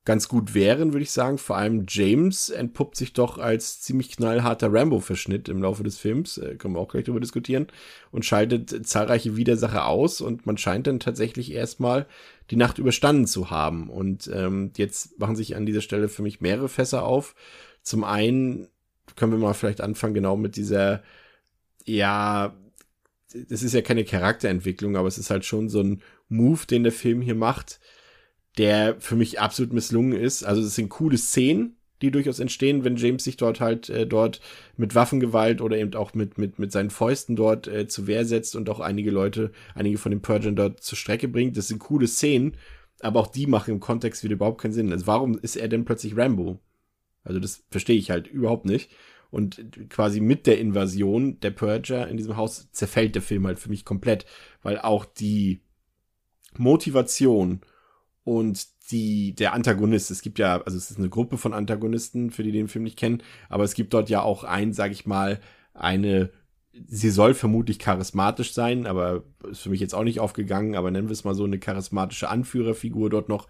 ganz 0.03 0.27
gut 0.27 0.53
wären, 0.53 0.93
würde 0.93 1.03
ich 1.03 1.11
sagen. 1.11 1.37
Vor 1.37 1.57
allem 1.57 1.85
James 1.87 2.49
entpuppt 2.49 2.95
sich 2.97 3.13
doch 3.13 3.37
als 3.37 3.81
ziemlich 3.81 4.09
knallharter 4.09 4.73
Rambo-Verschnitt 4.73 5.47
im 5.47 5.61
Laufe 5.61 5.83
des 5.83 5.97
Films, 5.97 6.37
äh, 6.37 6.55
können 6.55 6.75
wir 6.75 6.79
auch 6.79 6.87
gleich 6.87 7.03
darüber 7.03 7.19
diskutieren, 7.19 7.67
und 8.11 8.25
schaltet 8.25 8.87
zahlreiche 8.87 9.35
Widersacher 9.35 9.87
aus 9.87 10.21
und 10.21 10.45
man 10.45 10.57
scheint 10.57 10.87
dann 10.87 10.99
tatsächlich 10.99 11.51
erstmal 11.51 12.07
die 12.51 12.57
Nacht 12.57 12.77
überstanden 12.77 13.25
zu 13.25 13.49
haben. 13.49 13.89
Und 13.89 14.29
ähm, 14.31 14.71
jetzt 14.75 15.17
machen 15.17 15.37
sich 15.37 15.55
an 15.55 15.65
dieser 15.65 15.81
Stelle 15.81 16.09
für 16.09 16.21
mich 16.21 16.41
mehrere 16.41 16.69
Fässer 16.69 17.03
auf. 17.03 17.33
Zum 17.81 18.03
einen 18.03 18.67
können 19.15 19.31
wir 19.31 19.39
mal 19.39 19.53
vielleicht 19.53 19.81
anfangen, 19.81 20.13
genau 20.13 20.35
mit 20.35 20.57
dieser, 20.57 21.01
ja, 21.85 22.53
das 23.33 23.63
ist 23.63 23.73
ja 23.73 23.81
keine 23.81 24.03
Charakterentwicklung, 24.03 24.97
aber 24.97 25.07
es 25.07 25.17
ist 25.17 25.29
halt 25.29 25.45
schon 25.45 25.69
so 25.69 25.81
ein 25.81 26.01
Move, 26.27 26.65
den 26.67 26.83
der 26.83 26.91
Film 26.91 27.21
hier 27.21 27.35
macht, 27.35 27.79
der 28.57 28.99
für 28.99 29.15
mich 29.15 29.39
absolut 29.39 29.71
misslungen 29.71 30.13
ist. 30.13 30.43
Also 30.43 30.61
es 30.61 30.75
sind 30.75 30.89
coole 30.89 31.17
Szenen, 31.17 31.77
die 32.01 32.11
durchaus 32.11 32.39
entstehen, 32.39 32.83
wenn 32.83 32.95
James 32.95 33.23
sich 33.23 33.37
dort 33.37 33.59
halt 33.59 33.89
äh, 33.89 34.07
dort 34.07 34.41
mit 34.77 34.95
Waffengewalt 34.95 35.61
oder 35.61 35.77
eben 35.77 35.93
auch 35.95 36.13
mit, 36.13 36.37
mit, 36.37 36.59
mit 36.59 36.71
seinen 36.71 36.89
Fäusten 36.89 37.35
dort 37.35 37.67
äh, 37.67 37.87
zu 37.87 38.07
Wehr 38.07 38.25
setzt 38.25 38.55
und 38.55 38.69
auch 38.69 38.79
einige 38.79 39.11
Leute, 39.11 39.51
einige 39.75 39.97
von 39.97 40.11
den 40.11 40.21
Purgern 40.21 40.55
dort 40.55 40.81
zur 40.81 40.97
Strecke 40.97 41.27
bringt. 41.27 41.57
Das 41.57 41.67
sind 41.67 41.79
coole 41.79 42.07
Szenen, 42.07 42.57
aber 42.99 43.19
auch 43.19 43.27
die 43.27 43.47
machen 43.47 43.71
im 43.71 43.79
Kontext 43.79 44.23
wieder 44.23 44.33
überhaupt 44.33 44.61
keinen 44.61 44.73
Sinn. 44.73 44.91
Also 44.91 45.07
warum 45.07 45.37
ist 45.37 45.55
er 45.55 45.67
denn 45.67 45.85
plötzlich 45.85 46.17
Rambo? 46.17 46.59
Also 47.23 47.39
das 47.39 47.63
verstehe 47.69 47.97
ich 47.97 48.11
halt 48.11 48.27
überhaupt 48.27 48.65
nicht. 48.65 48.91
Und 49.29 49.89
quasi 49.89 50.19
mit 50.19 50.45
der 50.45 50.59
Invasion 50.59 51.39
der 51.39 51.51
Purger 51.51 52.07
in 52.09 52.17
diesem 52.17 52.35
Haus 52.35 52.69
zerfällt 52.71 53.15
der 53.15 53.21
Film 53.21 53.47
halt 53.47 53.59
für 53.59 53.69
mich 53.69 53.85
komplett, 53.85 54.25
weil 54.61 54.77
auch 54.77 55.05
die 55.05 55.61
Motivation 56.57 57.61
und 58.23 58.67
die, 58.91 59.33
der 59.33 59.53
Antagonist, 59.53 60.11
es 60.11 60.21
gibt 60.21 60.37
ja, 60.39 60.61
also 60.61 60.77
es 60.77 60.91
ist 60.91 60.97
eine 60.97 61.09
Gruppe 61.09 61.37
von 61.37 61.53
Antagonisten, 61.53 62.31
für 62.31 62.43
die 62.43 62.51
den 62.51 62.67
Film 62.67 62.83
nicht 62.83 62.97
kennen, 62.97 63.23
aber 63.49 63.63
es 63.63 63.73
gibt 63.73 63.93
dort 63.93 64.09
ja 64.09 64.21
auch 64.21 64.43
ein, 64.43 64.73
sag 64.73 64.91
ich 64.91 65.05
mal, 65.05 65.39
eine, 65.73 66.29
sie 66.87 67.09
soll 67.09 67.33
vermutlich 67.33 67.79
charismatisch 67.79 68.53
sein, 68.53 68.85
aber 68.85 69.23
ist 69.49 69.61
für 69.61 69.69
mich 69.69 69.79
jetzt 69.79 69.95
auch 69.95 70.03
nicht 70.03 70.19
aufgegangen, 70.19 70.75
aber 70.75 70.91
nennen 70.91 71.07
wir 71.07 71.13
es 71.13 71.23
mal 71.23 71.35
so 71.35 71.45
eine 71.45 71.59
charismatische 71.59 72.29
Anführerfigur 72.29 73.09
dort 73.09 73.29
noch. 73.29 73.47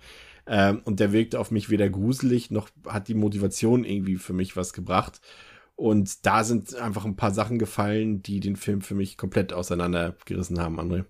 Ähm, 0.48 0.82
und 0.86 1.00
der 1.00 1.12
wirkte 1.12 1.40
auf 1.40 1.52
mich 1.52 1.70
weder 1.70 1.90
gruselig, 1.90 2.52
noch 2.52 2.70
hat 2.88 3.08
die 3.08 3.14
Motivation 3.14 3.84
irgendwie 3.84 4.16
für 4.18 4.34
mich 4.34 4.56
was 4.56 4.74
gebracht. 4.74 5.22
Und 5.76 6.26
da 6.26 6.44
sind 6.44 6.76
einfach 6.76 7.06
ein 7.06 7.16
paar 7.16 7.32
Sachen 7.32 7.58
gefallen, 7.58 8.22
die 8.22 8.40
den 8.40 8.56
Film 8.56 8.82
für 8.82 8.96
mich 8.96 9.18
komplett 9.18 9.54
auseinandergerissen 9.54 10.60
haben, 10.60 10.80
André. 10.80 11.06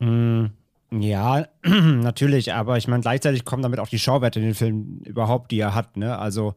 Mm, 0.00 0.52
ja, 1.00 1.46
natürlich, 1.64 2.52
aber 2.52 2.76
ich 2.76 2.86
meine, 2.86 3.02
gleichzeitig 3.02 3.44
kommen 3.44 3.62
damit 3.62 3.80
auch 3.80 3.88
die 3.88 3.98
Schauwerte 3.98 4.40
in 4.40 4.46
den 4.46 4.54
Film 4.54 5.00
überhaupt, 5.04 5.50
die 5.50 5.58
er 5.58 5.74
hat, 5.74 5.96
ne? 5.96 6.18
Also 6.18 6.54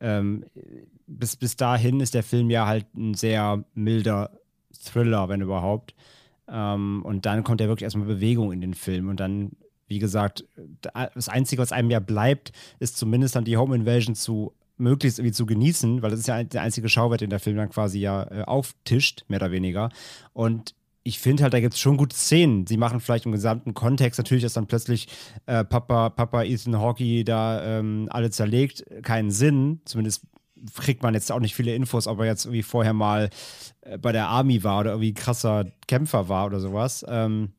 ähm, 0.00 0.44
bis, 1.06 1.36
bis 1.36 1.56
dahin 1.56 2.00
ist 2.00 2.14
der 2.14 2.22
Film 2.22 2.50
ja 2.50 2.66
halt 2.66 2.86
ein 2.94 3.14
sehr 3.14 3.64
milder 3.74 4.30
Thriller, 4.84 5.28
wenn 5.28 5.40
überhaupt. 5.40 5.94
Ähm, 6.48 7.02
und 7.04 7.24
dann 7.26 7.44
kommt 7.44 7.60
ja 7.60 7.68
wirklich 7.68 7.84
erstmal 7.84 8.06
Bewegung 8.06 8.52
in 8.52 8.60
den 8.60 8.74
Film 8.74 9.08
und 9.08 9.20
dann, 9.20 9.52
wie 9.86 9.98
gesagt, 9.98 10.44
das 11.14 11.28
Einzige, 11.28 11.62
was 11.62 11.72
einem 11.72 11.90
ja 11.90 12.00
bleibt, 12.00 12.52
ist 12.78 12.98
zumindest 12.98 13.36
dann 13.36 13.44
die 13.44 13.56
Home 13.56 13.74
Invasion 13.74 14.14
zu 14.14 14.52
möglichst 14.76 15.18
irgendwie 15.18 15.32
zu 15.32 15.46
genießen, 15.46 16.02
weil 16.02 16.10
das 16.10 16.20
ist 16.20 16.28
ja 16.28 16.42
der 16.42 16.62
einzige 16.62 16.88
Schauwert, 16.88 17.20
den 17.20 17.30
der 17.30 17.40
Film 17.40 17.56
dann 17.56 17.70
quasi 17.70 17.98
ja 17.98 18.22
äh, 18.30 18.42
auftischt, 18.42 19.24
mehr 19.28 19.40
oder 19.40 19.50
weniger. 19.50 19.90
Und 20.32 20.74
ich 21.08 21.18
finde 21.18 21.42
halt, 21.42 21.54
da 21.54 21.60
gibt 21.60 21.72
es 21.72 21.80
schon 21.80 21.96
gute 21.96 22.14
Szenen. 22.14 22.66
Sie 22.66 22.76
machen 22.76 23.00
vielleicht 23.00 23.24
im 23.24 23.32
gesamten 23.32 23.72
Kontext 23.72 24.18
natürlich, 24.18 24.42
dass 24.42 24.52
dann 24.52 24.66
plötzlich 24.66 25.08
äh, 25.46 25.64
Papa, 25.64 26.10
Papa 26.10 26.42
Ethan 26.42 26.78
Hawkey 26.78 27.24
da 27.24 27.78
ähm, 27.78 28.08
alle 28.10 28.30
zerlegt, 28.30 28.84
keinen 29.02 29.30
Sinn. 29.30 29.80
Zumindest 29.86 30.26
kriegt 30.76 31.02
man 31.02 31.14
jetzt 31.14 31.32
auch 31.32 31.40
nicht 31.40 31.54
viele 31.54 31.74
Infos, 31.74 32.06
ob 32.06 32.18
er 32.20 32.26
jetzt 32.26 32.44
irgendwie 32.44 32.62
vorher 32.62 32.92
mal 32.92 33.30
äh, 33.80 33.96
bei 33.96 34.12
der 34.12 34.28
Army 34.28 34.62
war 34.64 34.80
oder 34.80 34.90
irgendwie 34.90 35.14
krasser 35.14 35.64
Kämpfer 35.86 36.28
war 36.28 36.44
oder 36.44 36.60
sowas. 36.60 37.06
Ähm, 37.08 37.52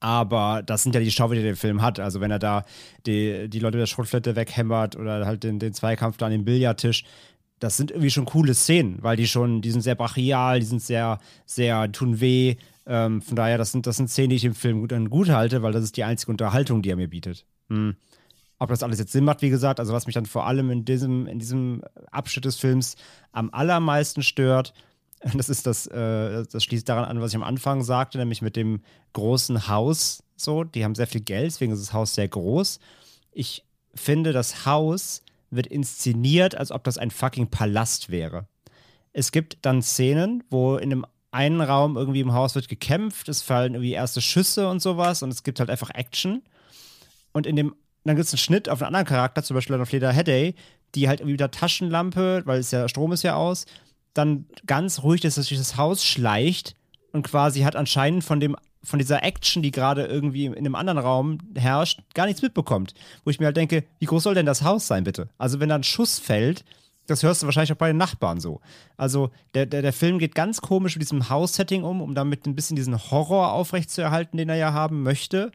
aber 0.00 0.62
das 0.64 0.84
sind 0.84 0.94
ja 0.94 1.02
die 1.02 1.10
Schauwerte, 1.10 1.42
die 1.42 1.48
der 1.48 1.56
Film 1.56 1.82
hat. 1.82 2.00
Also 2.00 2.22
wenn 2.22 2.30
er 2.30 2.38
da 2.38 2.64
die, 3.06 3.50
die 3.50 3.58
Leute 3.58 3.76
der 3.76 3.86
Schrotflinte 3.86 4.36
weghämmert 4.36 4.96
oder 4.96 5.26
halt 5.26 5.44
den, 5.44 5.58
den 5.58 5.74
Zweikampf 5.74 6.16
da 6.16 6.26
an 6.26 6.32
dem 6.32 6.46
Billardtisch, 6.46 7.04
das 7.64 7.78
sind 7.78 7.90
irgendwie 7.90 8.10
schon 8.10 8.26
coole 8.26 8.52
Szenen, 8.52 8.98
weil 9.00 9.16
die 9.16 9.26
schon, 9.26 9.62
die 9.62 9.70
sind 9.70 9.80
sehr 9.80 9.94
brachial, 9.94 10.60
die 10.60 10.66
sind 10.66 10.82
sehr, 10.82 11.18
sehr, 11.46 11.90
tun 11.90 12.20
weh. 12.20 12.56
Ähm, 12.84 13.22
von 13.22 13.36
daher, 13.36 13.56
das 13.56 13.72
sind, 13.72 13.86
das 13.86 13.96
sind 13.96 14.10
Szenen, 14.10 14.28
die 14.30 14.36
ich 14.36 14.42
dem 14.42 14.54
Film 14.54 14.80
gut, 14.80 15.10
gut 15.10 15.30
halte, 15.30 15.62
weil 15.62 15.72
das 15.72 15.82
ist 15.82 15.96
die 15.96 16.04
einzige 16.04 16.30
Unterhaltung, 16.30 16.82
die 16.82 16.90
er 16.90 16.96
mir 16.96 17.08
bietet. 17.08 17.46
Hm. 17.70 17.96
Ob 18.58 18.68
das 18.68 18.82
alles 18.82 18.98
jetzt 18.98 19.12
Sinn 19.12 19.24
macht, 19.24 19.40
wie 19.40 19.48
gesagt, 19.48 19.80
also 19.80 19.94
was 19.94 20.04
mich 20.04 20.14
dann 20.14 20.26
vor 20.26 20.46
allem 20.46 20.70
in 20.70 20.84
diesem, 20.84 21.26
in 21.26 21.38
diesem 21.38 21.82
Abschnitt 22.10 22.44
des 22.44 22.56
Films 22.56 22.96
am 23.32 23.48
allermeisten 23.50 24.22
stört, 24.22 24.74
das 25.34 25.48
ist 25.48 25.66
das, 25.66 25.86
äh, 25.86 26.44
das 26.44 26.62
schließt 26.64 26.86
daran 26.86 27.06
an, 27.06 27.22
was 27.22 27.30
ich 27.30 27.36
am 27.36 27.42
Anfang 27.42 27.82
sagte, 27.82 28.18
nämlich 28.18 28.42
mit 28.42 28.56
dem 28.56 28.82
großen 29.14 29.68
Haus. 29.68 30.22
So, 30.36 30.64
die 30.64 30.84
haben 30.84 30.94
sehr 30.94 31.06
viel 31.06 31.22
Geld, 31.22 31.46
deswegen 31.46 31.72
ist 31.72 31.80
das 31.80 31.94
Haus 31.94 32.14
sehr 32.14 32.28
groß. 32.28 32.78
Ich 33.32 33.64
finde, 33.94 34.34
das 34.34 34.66
Haus 34.66 35.23
wird 35.56 35.66
inszeniert, 35.66 36.56
als 36.56 36.70
ob 36.70 36.84
das 36.84 36.98
ein 36.98 37.10
fucking 37.10 37.48
Palast 37.48 38.10
wäre. 38.10 38.46
Es 39.12 39.32
gibt 39.32 39.58
dann 39.62 39.82
Szenen, 39.82 40.42
wo 40.50 40.76
in 40.76 40.92
einem 40.92 41.06
einen 41.34 41.60
Raum 41.60 41.96
irgendwie 41.96 42.20
im 42.20 42.32
Haus 42.32 42.54
wird 42.54 42.68
gekämpft, 42.68 43.28
es 43.28 43.42
fallen 43.42 43.74
irgendwie 43.74 43.92
erste 43.92 44.20
Schüsse 44.20 44.68
und 44.68 44.80
sowas 44.80 45.22
und 45.22 45.30
es 45.30 45.42
gibt 45.42 45.58
halt 45.58 45.68
einfach 45.68 45.90
Action. 45.90 46.42
Und 47.32 47.46
in 47.46 47.56
dem, 47.56 47.74
dann 48.04 48.14
gibt 48.14 48.26
es 48.26 48.32
einen 48.32 48.38
Schnitt 48.38 48.68
auf 48.68 48.80
einen 48.80 48.94
anderen 48.94 49.06
Charakter, 49.06 49.42
zum 49.42 49.56
Beispiel 49.56 49.80
auf 49.80 49.90
Leda 49.90 50.10
Headey, 50.10 50.54
die 50.94 51.08
halt 51.08 51.18
irgendwie 51.20 51.32
mit 51.32 51.40
der 51.40 51.50
Taschenlampe, 51.50 52.42
weil 52.44 52.60
es 52.60 52.70
ja 52.70 52.88
Strom 52.88 53.12
ist 53.12 53.24
ja 53.24 53.34
aus, 53.34 53.66
dann 54.14 54.46
ganz 54.64 55.02
ruhig 55.02 55.22
dass 55.22 55.34
durch 55.34 55.48
das 55.56 55.76
Haus 55.76 56.04
schleicht 56.04 56.76
und 57.12 57.24
quasi 57.24 57.62
hat 57.62 57.74
anscheinend 57.74 58.22
von 58.22 58.38
dem 58.38 58.56
von 58.84 58.98
dieser 58.98 59.22
Action, 59.22 59.62
die 59.62 59.70
gerade 59.70 60.04
irgendwie 60.04 60.46
in 60.46 60.56
einem 60.56 60.74
anderen 60.74 60.98
Raum 60.98 61.38
herrscht, 61.56 62.00
gar 62.14 62.26
nichts 62.26 62.42
mitbekommt. 62.42 62.94
Wo 63.24 63.30
ich 63.30 63.40
mir 63.40 63.46
halt 63.46 63.56
denke, 63.56 63.84
wie 63.98 64.06
groß 64.06 64.22
soll 64.22 64.34
denn 64.34 64.46
das 64.46 64.62
Haus 64.62 64.86
sein, 64.86 65.04
bitte? 65.04 65.28
Also, 65.38 65.60
wenn 65.60 65.68
da 65.68 65.74
ein 65.74 65.82
Schuss 65.82 66.18
fällt, 66.18 66.64
das 67.06 67.22
hörst 67.22 67.42
du 67.42 67.46
wahrscheinlich 67.46 67.72
auch 67.72 67.76
bei 67.76 67.88
den 67.88 67.96
Nachbarn 67.96 68.40
so. 68.40 68.60
Also, 68.96 69.30
der, 69.54 69.66
der, 69.66 69.82
der 69.82 69.92
Film 69.92 70.18
geht 70.18 70.34
ganz 70.34 70.60
komisch 70.60 70.94
mit 70.94 71.02
diesem 71.02 71.28
Haus-Setting 71.28 71.82
um, 71.82 72.00
um 72.00 72.14
damit 72.14 72.46
ein 72.46 72.54
bisschen 72.54 72.76
diesen 72.76 73.10
Horror 73.10 73.52
aufrechtzuerhalten, 73.52 74.36
den 74.36 74.48
er 74.48 74.56
ja 74.56 74.72
haben 74.72 75.02
möchte. 75.02 75.52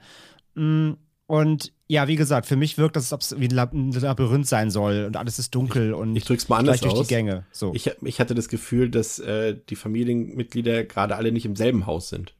Mm, 0.55 0.93
und 1.29 1.73
ja, 1.87 2.07
wie 2.07 2.15
gesagt, 2.15 2.47
für 2.47 2.55
mich 2.55 2.77
wirkt 2.77 2.95
das, 2.95 3.05
als 3.05 3.13
ob 3.13 3.21
es 3.21 3.39
wie 3.39 3.47
ein 3.47 4.01
Labyrinth 4.01 4.47
sein 4.47 4.71
soll 4.71 5.05
und 5.05 5.15
alles 5.15 5.37
ist 5.37 5.53
dunkel 5.53 5.93
und 5.93 6.15
ich 6.15 6.25
drück's 6.25 6.49
mal 6.49 6.57
anders 6.57 6.81
durch 6.81 6.93
aus. 6.93 7.07
die 7.07 7.13
Gänge. 7.13 7.45
So. 7.51 7.71
Ich, 7.75 7.91
ich 8.03 8.19
hatte 8.19 8.33
das 8.33 8.47
Gefühl, 8.47 8.89
dass 8.89 9.19
äh, 9.19 9.55
die 9.69 9.75
Familienmitglieder 9.75 10.85
gerade 10.85 11.15
alle 11.15 11.31
nicht 11.31 11.45
im 11.45 11.55
selben 11.55 11.85
Haus 11.85 12.09
sind. 12.09 12.33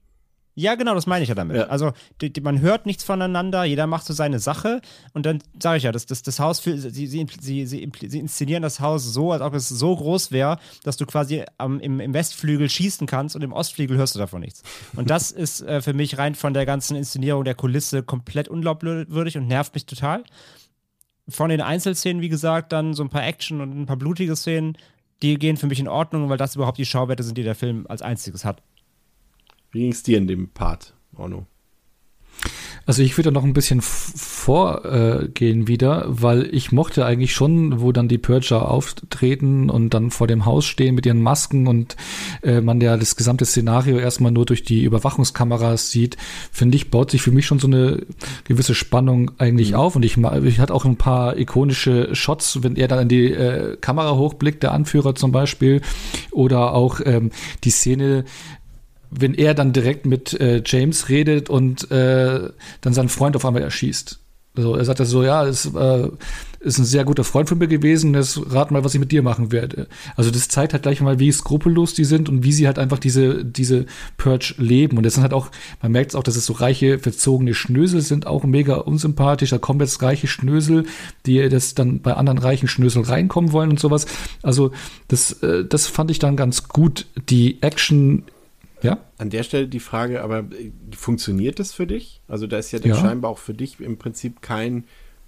Ja, 0.55 0.75
genau, 0.75 0.93
das 0.93 1.07
meine 1.07 1.23
ich 1.23 1.29
ja 1.29 1.35
damit. 1.35 1.55
Ja. 1.55 1.63
Also 1.67 1.93
die, 2.19 2.33
die, 2.33 2.41
man 2.41 2.59
hört 2.59 2.85
nichts 2.85 3.03
voneinander, 3.03 3.63
jeder 3.63 3.87
macht 3.87 4.05
so 4.05 4.13
seine 4.13 4.39
Sache 4.39 4.81
und 5.13 5.25
dann 5.25 5.41
sage 5.61 5.77
ich 5.77 5.83
ja, 5.83 5.91
das, 5.91 6.05
das, 6.05 6.21
das 6.21 6.39
Haus, 6.39 6.59
für, 6.59 6.77
sie, 6.77 7.07
sie, 7.07 7.25
sie, 7.39 7.65
sie, 7.65 8.19
inszenieren 8.19 8.61
das 8.61 8.79
Haus 8.81 9.05
so, 9.05 9.31
als 9.31 9.41
ob 9.41 9.53
es 9.53 9.69
so 9.69 9.95
groß 9.95 10.31
wäre, 10.31 10.57
dass 10.83 10.97
du 10.97 11.05
quasi 11.05 11.45
ähm, 11.59 11.79
im, 11.79 11.99
im 11.99 12.13
Westflügel 12.13 12.69
schießen 12.69 13.07
kannst 13.07 13.35
und 13.35 13.41
im 13.41 13.53
Ostflügel 13.53 13.97
hörst 13.97 14.15
du 14.15 14.19
davon 14.19 14.41
nichts. 14.41 14.63
Und 14.95 15.09
das 15.09 15.31
ist 15.31 15.61
äh, 15.61 15.81
für 15.81 15.93
mich 15.93 16.17
rein 16.17 16.35
von 16.35 16.53
der 16.53 16.65
ganzen 16.65 16.97
Inszenierung 16.97 17.45
der 17.45 17.55
Kulisse 17.55 18.03
komplett 18.03 18.49
unglaubwürdig 18.49 19.37
und 19.37 19.47
nervt 19.47 19.73
mich 19.75 19.85
total. 19.85 20.23
Von 21.29 21.49
den 21.49 21.61
Einzelszenen, 21.61 22.21
wie 22.21 22.29
gesagt, 22.29 22.73
dann 22.73 22.93
so 22.93 23.03
ein 23.03 23.09
paar 23.09 23.25
Action 23.25 23.61
und 23.61 23.79
ein 23.79 23.85
paar 23.85 23.97
blutige 23.97 24.35
Szenen, 24.35 24.77
die 25.21 25.37
gehen 25.37 25.57
für 25.57 25.67
mich 25.67 25.79
in 25.79 25.87
Ordnung, 25.87 26.29
weil 26.29 26.37
das 26.37 26.55
überhaupt 26.55 26.77
die 26.77 26.85
Schauwerte 26.85 27.23
sind, 27.23 27.37
die 27.37 27.43
der 27.43 27.55
Film 27.55 27.85
als 27.87 28.01
einziges 28.01 28.45
hat. 28.45 28.61
Wie 29.71 29.81
ging 29.81 29.91
es 29.91 30.03
dir 30.03 30.17
in 30.17 30.27
dem 30.27 30.49
Part, 30.49 30.93
Orno? 31.15 31.45
Also 32.89 33.03
ich 33.03 33.15
würde 33.17 33.31
noch 33.31 33.43
ein 33.43 33.53
bisschen 33.53 33.81
vorgehen 33.81 35.61
äh, 35.63 35.67
wieder, 35.67 36.05
weil 36.07 36.49
ich 36.51 36.71
mochte 36.71 37.05
eigentlich 37.05 37.35
schon, 37.35 37.81
wo 37.81 37.91
dann 37.91 38.07
die 38.07 38.17
Purger 38.17 38.67
auftreten 38.67 39.69
und 39.69 39.93
dann 39.93 40.09
vor 40.09 40.25
dem 40.25 40.45
Haus 40.45 40.65
stehen 40.65 40.95
mit 40.95 41.05
ihren 41.05 41.21
Masken 41.21 41.67
und 41.67 41.95
äh, 42.41 42.61
man 42.61 42.81
ja 42.81 42.97
das 42.97 43.15
gesamte 43.15 43.45
Szenario 43.45 43.99
erstmal 43.99 44.31
nur 44.31 44.47
durch 44.47 44.63
die 44.63 44.83
Überwachungskameras 44.83 45.91
sieht, 45.91 46.17
finde 46.51 46.77
ich, 46.77 46.89
baut 46.89 47.11
sich 47.11 47.21
für 47.21 47.31
mich 47.31 47.45
schon 47.45 47.59
so 47.59 47.67
eine 47.67 48.07
gewisse 48.45 48.73
Spannung 48.73 49.33
eigentlich 49.37 49.73
mhm. 49.73 49.77
auf 49.77 49.95
und 49.95 50.03
ich, 50.03 50.17
ich 50.17 50.59
hatte 50.59 50.73
auch 50.73 50.85
ein 50.85 50.97
paar 50.97 51.37
ikonische 51.37 52.15
Shots, 52.15 52.63
wenn 52.63 52.75
er 52.75 52.87
dann 52.87 53.01
in 53.01 53.07
die 53.07 53.31
äh, 53.31 53.77
Kamera 53.79 54.15
hochblickt, 54.15 54.63
der 54.63 54.71
Anführer 54.71 55.13
zum 55.13 55.31
Beispiel, 55.31 55.81
oder 56.31 56.73
auch 56.73 57.01
ähm, 57.05 57.29
die 57.63 57.69
Szene, 57.69 58.25
wenn 59.11 59.33
er 59.33 59.53
dann 59.53 59.73
direkt 59.73 60.05
mit 60.05 60.39
äh, 60.39 60.61
James 60.65 61.09
redet 61.09 61.49
und 61.49 61.89
äh, 61.91 62.49
dann 62.81 62.93
seinen 62.93 63.09
Freund 63.09 63.35
auf 63.35 63.45
einmal 63.45 63.63
erschießt. 63.63 64.19
Also 64.55 64.75
er 64.75 64.83
sagt 64.83 65.05
so, 65.05 65.23
ja, 65.23 65.45
es 65.45 65.65
äh, 65.73 66.09
ist 66.59 66.79
ein 66.79 66.85
sehr 66.85 67.05
guter 67.05 67.23
Freund 67.23 67.47
von 67.47 67.57
mir 67.57 67.67
gewesen, 67.67 68.13
jetzt 68.13 68.41
rat 68.51 68.71
mal, 68.71 68.83
was 68.83 68.93
ich 68.93 68.99
mit 68.99 69.11
dir 69.11 69.21
machen 69.21 69.51
werde. 69.51 69.87
Also 70.17 70.31
das 70.31 70.49
zeigt 70.49 70.73
halt 70.73 70.83
gleich 70.83 70.99
mal, 70.99 71.19
wie 71.19 71.31
skrupellos 71.31 71.93
die 71.93 72.03
sind 72.03 72.27
und 72.27 72.43
wie 72.43 72.51
sie 72.51 72.67
halt 72.67 72.77
einfach 72.77 72.99
diese, 72.99 73.45
diese 73.45 73.85
Purge 74.17 74.55
leben. 74.57 74.97
Und 74.97 75.05
das 75.05 75.13
sind 75.13 75.23
halt 75.23 75.33
auch, 75.33 75.49
man 75.81 75.93
merkt 75.93 76.11
es 76.11 76.15
auch, 76.15 76.23
dass 76.23 76.35
es 76.35 76.45
so 76.45 76.53
reiche, 76.53 76.99
verzogene 76.99 77.53
Schnösel 77.53 78.01
sind, 78.01 78.27
auch 78.27 78.43
mega 78.43 78.75
unsympathisch. 78.75 79.51
Da 79.51 79.59
kommen 79.59 79.79
jetzt 79.79 80.01
reiche 80.01 80.27
Schnösel, 80.27 80.85
die 81.25 81.47
das 81.47 81.75
dann 81.75 82.01
bei 82.01 82.15
anderen 82.15 82.39
reichen 82.39 82.67
Schnösel 82.67 83.03
reinkommen 83.03 83.53
wollen 83.53 83.69
und 83.69 83.79
sowas. 83.79 84.07
Also 84.43 84.71
das, 85.07 85.41
äh, 85.43 85.63
das 85.63 85.87
fand 85.87 86.11
ich 86.11 86.19
dann 86.19 86.35
ganz 86.35 86.67
gut. 86.67 87.05
Die 87.29 87.61
Action 87.61 88.23
ja. 88.81 88.97
An 89.17 89.29
der 89.29 89.43
Stelle 89.43 89.67
die 89.67 89.79
Frage, 89.79 90.21
aber 90.21 90.39
äh, 90.39 90.71
funktioniert 90.95 91.59
das 91.59 91.73
für 91.73 91.87
dich? 91.87 92.21
Also 92.27 92.47
da 92.47 92.57
ist 92.57 92.71
ja, 92.71 92.79
ja. 92.79 92.95
scheinbar 92.95 93.31
auch 93.31 93.37
für 93.39 93.53
dich 93.53 93.79
im 93.79 93.97
Prinzip 93.97 94.41
kein, 94.41 94.85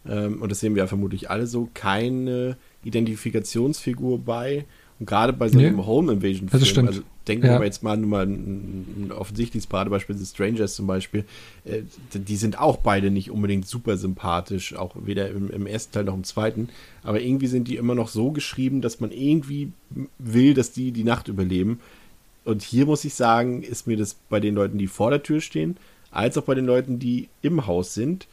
ähm, 0.08 0.42
und 0.42 0.50
das 0.52 0.60
sehen 0.60 0.76
wir 0.76 0.84
ja 0.84 0.88
vermutlich 0.88 1.30
alle 1.30 1.48
so, 1.48 1.70
keine 1.74 2.58
Identifikationsfigur 2.84 4.20
bei. 4.20 4.66
Und 5.00 5.08
gerade 5.08 5.34
bei 5.34 5.50
so 5.50 5.58
einem 5.58 5.78
Nee. 5.78 5.84
Home 5.84 6.14
Invasion 6.14 6.48
Das 6.52 6.62
Film, 6.62 6.66
stimmt. 6.72 6.88
also 6.90 7.02
denken 7.28 7.44
wir 7.44 7.50
Ja. 7.52 7.56
aber 7.56 7.66
jetzt 7.66 7.82
mal 7.82 7.98
nur 7.98 8.10
mal 8.10 8.26
ein, 8.28 9.08
ein 9.08 9.12
offensichtliches 9.12 9.66
Paradebeispiel, 9.66 10.16
The 10.16 10.26
Strangers 10.28 10.76
zum 10.76 10.86
Beispiel, 10.86 11.26
äh, 11.66 11.82
die 12.14 12.36
sind 12.36 12.60
auch 12.60 12.78
beide 12.78 13.10
nicht 13.10 13.32
unbedingt 13.32 13.68
super 13.68 13.98
sympathisch, 13.98 14.76
auch 14.76 14.96
weder 15.04 15.30
im, 15.30 15.50
im 15.50 15.66
ersten 15.66 15.92
Teil 15.94 16.04
noch 16.04 16.14
im 16.14 16.24
zweiten, 16.24 16.70
aber 17.02 17.20
irgendwie 17.20 17.48
sind 17.48 17.68
die 17.68 17.78
immer 17.78 17.96
noch 17.96 18.10
so 18.10 18.32
geschrieben, 18.32 18.82
dass 18.82 19.00
man 19.00 19.12
irgendwie 19.12 19.72
will, 20.20 20.54
dass 20.54 20.72
die 20.72 20.92
die 20.92 21.04
Nacht 21.04 21.28
überleben. 21.30 21.80
Und 22.44 22.64
hier 22.64 22.86
muss 22.86 23.06
ich 23.06 23.14
sagen, 23.14 23.62
ist 23.64 23.88
mir 23.88 23.98
das 23.98 24.16
bei 24.30 24.40
den 24.40 24.56
Leuten, 24.56 24.78
die 24.78 24.88
vor 24.88 25.12
der 25.12 25.24
Tür 25.24 25.42
stehen, 25.42 25.78
als 26.12 26.38
auch 26.38 26.44
bei 26.44 26.56
den 26.56 26.66
Leuten, 26.66 27.00
die 27.00 27.30
im 27.42 27.68
Haus 27.68 27.94
sind, 27.94 28.28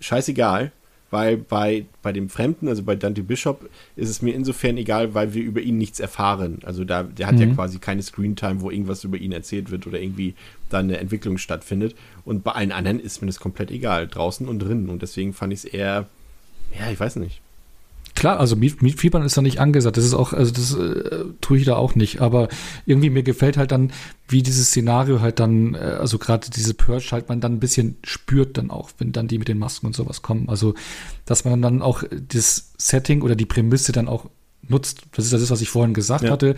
scheißegal. 0.00 0.72
Weil 1.08 1.36
bei, 1.36 1.86
bei 2.02 2.12
dem 2.12 2.28
Fremden, 2.28 2.66
also 2.66 2.82
bei 2.82 2.96
Dante 2.96 3.22
Bishop, 3.22 3.70
ist 3.94 4.10
es 4.10 4.22
mir 4.22 4.34
insofern 4.34 4.76
egal, 4.76 5.14
weil 5.14 5.34
wir 5.34 5.42
über 5.42 5.60
ihn 5.60 5.78
nichts 5.78 6.00
erfahren. 6.00 6.58
Also 6.64 6.82
da, 6.84 7.04
der 7.04 7.28
hat 7.28 7.38
ja 7.38 7.46
Mhm. 7.46 7.54
quasi 7.54 7.78
keine 7.78 8.02
Screentime, 8.02 8.60
wo 8.60 8.72
irgendwas 8.72 9.04
über 9.04 9.16
ihn 9.16 9.30
erzählt 9.30 9.70
wird 9.70 9.86
oder 9.86 10.00
irgendwie 10.00 10.34
da 10.68 10.78
eine 10.78 10.98
Entwicklung 10.98 11.38
stattfindet. 11.38 11.94
Und 12.24 12.42
bei 12.42 12.52
allen 12.52 12.72
anderen 12.72 12.98
ist 12.98 13.22
mir 13.22 13.28
das 13.28 13.38
komplett 13.38 13.70
egal, 13.70 14.08
draußen 14.08 14.48
und 14.48 14.58
drinnen. 14.58 14.88
Und 14.88 15.00
deswegen 15.00 15.32
fand 15.32 15.52
ich 15.52 15.60
es 15.60 15.64
eher, 15.66 16.08
ja, 16.76 16.90
ich 16.90 16.98
weiß 16.98 17.16
nicht. 17.16 17.40
Klar, 18.16 18.40
also 18.40 18.56
Miet- 18.56 18.82
Mietfiebern 18.82 19.22
ist 19.22 19.36
da 19.36 19.42
nicht 19.42 19.60
angesagt. 19.60 19.98
Das 19.98 20.04
ist 20.04 20.14
auch, 20.14 20.32
also 20.32 20.50
das 20.50 20.74
äh, 20.74 21.26
tue 21.42 21.58
ich 21.58 21.64
da 21.66 21.76
auch 21.76 21.94
nicht. 21.94 22.20
Aber 22.22 22.48
irgendwie 22.86 23.10
mir 23.10 23.22
gefällt 23.22 23.58
halt 23.58 23.70
dann, 23.72 23.92
wie 24.26 24.42
dieses 24.42 24.68
Szenario 24.68 25.20
halt 25.20 25.38
dann, 25.38 25.74
äh, 25.74 25.78
also 26.00 26.16
gerade 26.18 26.48
diese 26.50 26.72
Purge 26.72 27.08
halt 27.12 27.28
man 27.28 27.40
dann 27.42 27.52
ein 27.52 27.60
bisschen 27.60 27.98
spürt 28.02 28.56
dann 28.56 28.70
auch, 28.70 28.90
wenn 28.98 29.12
dann 29.12 29.28
die 29.28 29.38
mit 29.38 29.48
den 29.48 29.58
Masken 29.58 29.86
und 29.86 29.94
sowas 29.94 30.22
kommen. 30.22 30.48
Also, 30.48 30.74
dass 31.26 31.44
man 31.44 31.60
dann 31.60 31.82
auch 31.82 32.02
das 32.10 32.72
Setting 32.78 33.20
oder 33.20 33.36
die 33.36 33.46
Prämisse 33.46 33.92
dann 33.92 34.08
auch 34.08 34.30
nutzt. 34.68 35.02
Das 35.14 35.24
ist 35.24 35.32
das, 35.32 35.50
was 35.50 35.60
ich 35.60 35.68
vorhin 35.68 35.94
gesagt 35.94 36.24
Ja. 36.24 36.30
hatte, 36.30 36.54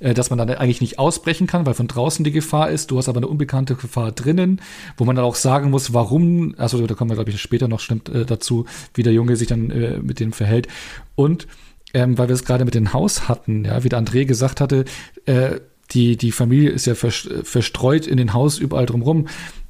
äh, 0.00 0.14
dass 0.14 0.30
man 0.30 0.38
dann 0.38 0.50
eigentlich 0.50 0.80
nicht 0.80 0.98
ausbrechen 0.98 1.46
kann, 1.46 1.66
weil 1.66 1.74
von 1.74 1.88
draußen 1.88 2.24
die 2.24 2.32
Gefahr 2.32 2.70
ist. 2.70 2.90
Du 2.90 2.98
hast 2.98 3.08
aber 3.08 3.18
eine 3.18 3.28
unbekannte 3.28 3.74
Gefahr 3.74 4.12
drinnen, 4.12 4.60
wo 4.96 5.04
man 5.04 5.16
dann 5.16 5.24
auch 5.24 5.34
sagen 5.34 5.70
muss, 5.70 5.92
warum, 5.92 6.54
also 6.58 6.86
da 6.86 6.94
kommen 6.94 7.10
wir, 7.10 7.16
glaube 7.16 7.30
ich, 7.30 7.40
später 7.40 7.68
noch 7.68 7.80
stimmt 7.80 8.08
äh, 8.08 8.24
dazu, 8.24 8.66
wie 8.94 9.02
der 9.02 9.12
Junge 9.12 9.36
sich 9.36 9.48
dann 9.48 9.70
äh, 9.70 9.98
mit 9.98 10.20
denen 10.20 10.32
verhält. 10.32 10.68
Und 11.14 11.46
ähm, 11.94 12.16
weil 12.16 12.28
wir 12.28 12.34
es 12.34 12.44
gerade 12.44 12.64
mit 12.64 12.74
dem 12.74 12.92
Haus 12.92 13.28
hatten, 13.28 13.64
ja, 13.64 13.84
wie 13.84 13.88
der 13.88 14.02
André 14.02 14.24
gesagt 14.24 14.60
hatte, 14.60 14.84
äh, 15.26 15.60
die, 15.90 16.16
die 16.16 16.32
Familie 16.32 16.70
ist 16.70 16.86
ja 16.86 16.94
vers 16.94 17.28
verstreut 17.42 18.06
in 18.06 18.16
den 18.16 18.32
Haus 18.32 18.58
überall 18.58 18.86
drumrum. 18.86 19.28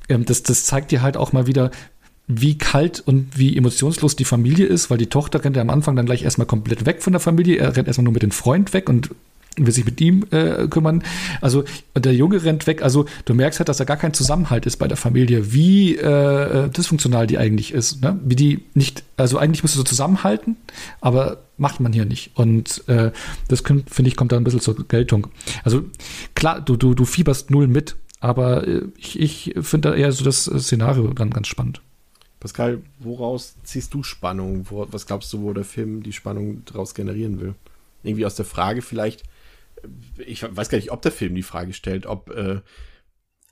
Ähm, 0.09 0.24
das, 0.24 0.43
das 0.43 0.64
zeigt 0.64 0.93
dir 0.93 1.03
halt 1.03 1.16
auch 1.16 1.32
mal 1.32 1.47
wieder, 1.47 1.70
wie 2.27 2.57
kalt 2.57 3.01
und 3.01 3.37
wie 3.39 3.57
emotionslos 3.57 4.16
die 4.16 4.25
Familie 4.25 4.66
ist, 4.66 4.91
weil 4.91 4.99
die 4.99 5.09
Tochter 5.09 5.45
rennt 5.45 5.57
ja 5.57 5.62
am 5.62 5.70
Anfang 5.70 5.97
dann 5.97 6.07
gleich 6.07 6.23
erstmal 6.23 6.47
komplett 6.47 6.87
weg 6.87 7.03
von 7.03 7.12
der 7.12 7.20
Familie. 7.20 7.59
Er 7.59 7.77
rennt 7.77 7.89
erstmal 7.89 8.05
nur 8.05 8.12
mit 8.12 8.23
dem 8.23 8.31
Freund 8.31 8.73
weg 8.73 8.89
und 8.89 9.11
will 9.57 9.73
sich 9.73 9.85
mit 9.85 10.01
ihm 10.01 10.25
äh, 10.31 10.66
kümmern. 10.68 11.03
Also 11.41 11.64
der 11.95 12.14
Junge 12.14 12.43
rennt 12.43 12.66
weg. 12.66 12.83
Also 12.83 13.07
du 13.25 13.35
merkst 13.35 13.61
halt, 13.61 13.68
dass 13.68 13.77
da 13.77 13.85
gar 13.85 13.97
kein 13.97 14.14
Zusammenhalt 14.14 14.66
ist 14.66 14.77
bei 14.77 14.89
der 14.89 14.97
Familie, 14.97 15.53
wie 15.53 15.97
äh, 15.97 16.68
dysfunktional 16.70 17.27
die 17.27 17.39
eigentlich 17.39 17.73
ist. 17.73 18.03
Ne? 18.03 18.18
Wie 18.25 18.37
die 18.37 18.64
nicht, 18.75 19.03
also 19.16 19.39
eigentlich 19.39 19.62
müsste 19.62 19.79
so 19.79 19.85
zusammenhalten, 19.85 20.57
aber 21.01 21.43
macht 21.59 21.81
man 21.81 21.93
hier 21.93 22.05
nicht. 22.05 22.31
Und 22.35 22.87
äh, 22.89 23.12
das 23.49 23.62
finde 23.62 24.09
ich, 24.09 24.16
kommt 24.16 24.33
da 24.33 24.37
ein 24.37 24.45
bisschen 24.45 24.61
zur 24.61 24.77
Geltung. 24.89 25.29
Also 25.64 25.83
klar, 26.35 26.61
du, 26.61 26.77
du, 26.77 26.95
du 26.95 27.05
fieberst 27.05 27.51
null 27.51 27.66
mit, 27.66 27.97
aber 28.20 28.66
äh, 28.66 28.83
ich, 28.97 29.20
ich 29.20 29.55
finde 29.61 29.91
da 29.91 29.95
eher 29.95 30.12
so 30.12 30.25
das 30.25 30.45
Szenario 30.45 31.09
dann 31.09 31.31
ganz 31.31 31.49
spannend. 31.49 31.83
Pascal, 32.43 32.82
woraus 32.99 33.55
ziehst 33.62 33.95
du 33.95 34.03
Spannung? 34.03 34.68
Wo, 34.68 34.84
was 34.90 35.07
glaubst 35.07 35.32
du, 35.32 35.43
wo 35.43 35.53
der 35.53 35.62
Film 35.62 36.03
die 36.03 36.12
Spannung 36.12 36.64
daraus 36.64 36.93
generieren 36.93 37.40
will? 37.40 37.55
Irgendwie 38.03 38.26
aus 38.26 38.34
der 38.34 38.45
Frage 38.45 38.82
vielleicht, 38.82 39.22
ich 40.18 40.43
weiß 40.43 40.68
gar 40.68 40.78
nicht, 40.78 40.90
ob 40.90 41.03
der 41.03 41.12
Film 41.12 41.36
die 41.36 41.45
Frage 41.45 41.72
stellt, 41.72 42.05
ob 42.05 42.30
äh, 42.30 42.61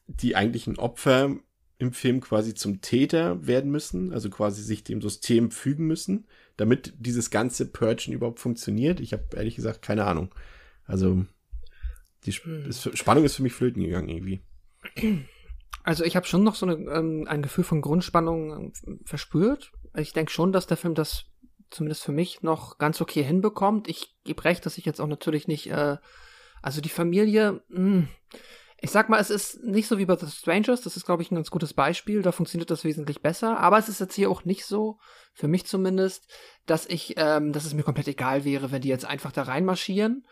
die 0.09 0.35
eigentlichen 0.35 0.77
Opfer 0.77 1.37
im 1.79 1.93
Film 1.93 2.21
quasi 2.21 2.53
zum 2.53 2.81
Täter 2.81 3.47
werden 3.47 3.71
müssen, 3.71 4.13
also 4.13 4.29
quasi 4.29 4.61
sich 4.61 4.83
dem 4.83 5.01
System 5.01 5.53
fügen 5.53 5.87
müssen, 5.87 6.27
damit 6.57 6.93
dieses 6.99 7.31
ganze 7.31 7.67
Purgen 7.67 8.13
überhaupt 8.13 8.41
funktioniert. 8.41 8.99
Ich 8.99 9.13
habe 9.13 9.25
ehrlich 9.37 9.55
gesagt 9.55 9.83
keine 9.83 10.05
Ahnung. 10.05 10.35
Also 10.85 11.25
die 12.25 12.31
Sp 12.35 12.67
ist, 12.67 12.99
Spannung 12.99 13.23
ist 13.23 13.37
für 13.37 13.45
mich 13.45 13.53
flöten 13.53 13.85
gegangen 13.85 14.09
irgendwie. 14.09 14.41
Also 15.83 16.05
ich 16.05 16.17
habe 16.17 16.27
schon 16.27 16.45
noch 16.45 16.55
so 16.55 16.67
eine, 16.67 16.75
ähm, 16.91 17.27
ein 17.29 17.43
Gefühl 17.43 17.65
von 17.65 17.81
Grundspannung 17.81 18.73
ähm, 18.87 19.01
verspürt. 19.05 19.73
Ich 19.97 20.13
denke 20.13 20.31
schon, 20.31 20.53
dass 20.53 20.67
der 20.67 20.77
Film 20.77 20.95
das 20.95 21.25
zumindest 21.71 22.05
für 22.05 22.13
mich 22.13 22.43
noch 22.43 22.79
ganz 22.79 23.01
okay 23.01 23.23
hinbekommt. 23.23 23.89
Ich 23.89 24.17
gebe 24.25 24.45
recht, 24.45 24.67
dass 24.67 24.79
ich 24.79 24.85
jetzt 24.85 25.01
auch 25.01 25.07
natürlich 25.07 25.49
nicht, 25.49 25.71
äh, 25.71 25.97
also 26.63 26.81
die 26.81 26.89
Familie, 26.89 27.63
mh, 27.69 28.09
ich 28.83 28.91
sag 28.91 29.09
mal, 29.09 29.21
es 29.21 29.31
ist 29.31 29.63
nicht 29.63 29.89
so 29.89 29.99
wie 29.99 30.07
bei 30.07 30.17
The 30.17 30.27
Strangers, 30.27 30.81
das 30.81 30.97
ist, 30.97 31.05
glaube 31.05 31.23
ich, 31.23 31.31
ein 31.31 31.35
ganz 31.35 31.51
gutes 31.51 31.75
Beispiel, 31.75 32.23
da 32.23 32.33
funktioniert 32.33 32.71
das 32.71 32.85
wesentlich 32.85 33.21
besser, 33.21 33.59
aber 33.59 33.79
es 33.79 33.89
ist 33.89 34.01
jetzt 34.01 34.15
hier 34.15 34.31
auch 34.31 34.45
nicht 34.45 34.65
so, 34.65 34.99
für 35.35 35.49
mich 35.49 35.67
zumindest, 35.67 36.33
dass 36.67 36.87
ich, 36.87 37.15
ähm, 37.17 37.53
dass 37.53 37.67
es 37.67 37.75
mir 37.75 37.83
komplett 37.83 38.09
egal 38.09 38.45
wäre, 38.45 38.73
wenn 38.73 38.83
die 38.83 38.89
jetzt 38.89 39.05
einfach 39.05 39.33
da 39.33 39.43
reinmarschieren 39.43 40.27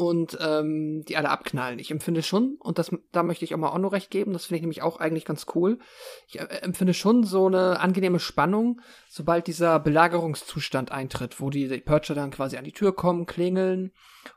und 0.00 0.38
ähm, 0.40 1.04
die 1.06 1.18
alle 1.18 1.28
abknallen. 1.28 1.78
Ich 1.78 1.90
empfinde 1.90 2.22
schon, 2.22 2.56
und 2.58 2.78
das, 2.78 2.90
da 3.12 3.22
möchte 3.22 3.44
ich 3.44 3.54
auch 3.54 3.58
mal 3.58 3.74
Onno 3.74 3.88
recht 3.88 4.10
geben, 4.10 4.32
das 4.32 4.46
finde 4.46 4.56
ich 4.56 4.62
nämlich 4.62 4.80
auch 4.80 4.98
eigentlich 4.98 5.26
ganz 5.26 5.44
cool. 5.54 5.78
Ich 6.26 6.40
äh, 6.40 6.44
empfinde 6.62 6.94
schon 6.94 7.22
so 7.22 7.46
eine 7.48 7.80
angenehme 7.80 8.18
Spannung, 8.18 8.80
sobald 9.10 9.46
dieser 9.46 9.78
Belagerungszustand 9.78 10.90
eintritt, 10.90 11.38
wo 11.38 11.50
die, 11.50 11.68
die 11.68 11.82
Purger 11.82 12.14
dann 12.14 12.30
quasi 12.30 12.56
an 12.56 12.64
die 12.64 12.72
Tür 12.72 12.96
kommen, 12.96 13.26
klingeln 13.26 13.92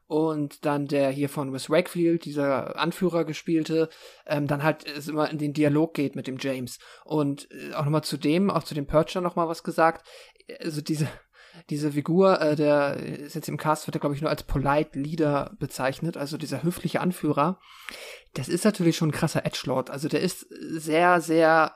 und 0.08 0.66
dann 0.66 0.88
der 0.88 1.12
hier 1.12 1.30
von 1.30 1.54
Wes 1.54 1.70
Wakefield, 1.70 2.26
dieser 2.26 2.78
Anführer 2.78 3.24
gespielte, 3.24 3.88
ähm, 4.26 4.48
dann 4.48 4.64
halt 4.64 4.86
es 4.86 5.08
immer 5.08 5.30
in 5.30 5.38
den 5.38 5.54
Dialog 5.54 5.94
geht 5.94 6.18
mit 6.18 6.28
dem 6.28 6.40
James. 6.40 6.78
Und 7.06 7.48
äh, 7.52 7.74
auch 7.74 7.86
nochmal 7.86 8.04
zu 8.04 8.18
dem, 8.18 8.50
auch 8.50 8.64
zu 8.64 8.76
dem 8.76 8.86
Purger 8.86 9.22
nochmal 9.22 9.48
was 9.48 9.64
gesagt. 9.64 10.06
Also 10.60 10.82
diese, 10.82 11.08
diese 11.70 11.92
Figur, 11.92 12.42
äh, 12.42 12.56
der 12.56 12.98
ist 12.98 13.36
jetzt 13.36 13.50
im 13.50 13.58
Cast, 13.58 13.88
wird 13.88 13.96
er, 13.96 14.00
glaube 14.00 14.16
ich, 14.16 14.22
nur 14.22 14.30
als 14.30 14.44
Polite 14.44 15.00
Leader 15.00 15.56
bezeichnet, 15.60 16.18
also 16.18 16.38
dieser 16.38 16.64
höfliche 16.64 17.02
Anführer. 17.02 17.60
Das 18.34 18.50
ist 18.50 18.66
natürlich 18.66 18.98
schon 18.98 19.10
ein 19.10 19.14
krasser 19.14 19.46
Edgelord. 19.46 19.90
Also 19.90 20.08
der 20.08 20.22
ist 20.22 20.48
sehr, 20.50 21.22
sehr 21.22 21.76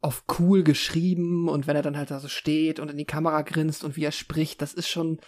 auf 0.00 0.24
cool 0.38 0.62
geschrieben 0.62 1.48
und 1.48 1.66
wenn 1.66 1.76
er 1.76 1.82
dann 1.82 1.96
halt 1.96 2.10
da 2.10 2.20
so 2.20 2.28
steht 2.28 2.78
und 2.78 2.90
in 2.90 2.96
die 2.96 3.04
Kamera 3.04 3.42
grinst 3.42 3.82
und 3.82 3.96
wie 3.96 4.04
er 4.04 4.12
spricht, 4.12 4.62
das 4.62 4.72
ist 4.72 4.88
schon, 4.88 5.18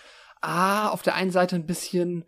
ah, 0.40 0.88
auf 0.90 1.02
der 1.02 1.14
einen 1.14 1.32
Seite 1.32 1.56
ein 1.56 1.66
bisschen, 1.66 2.24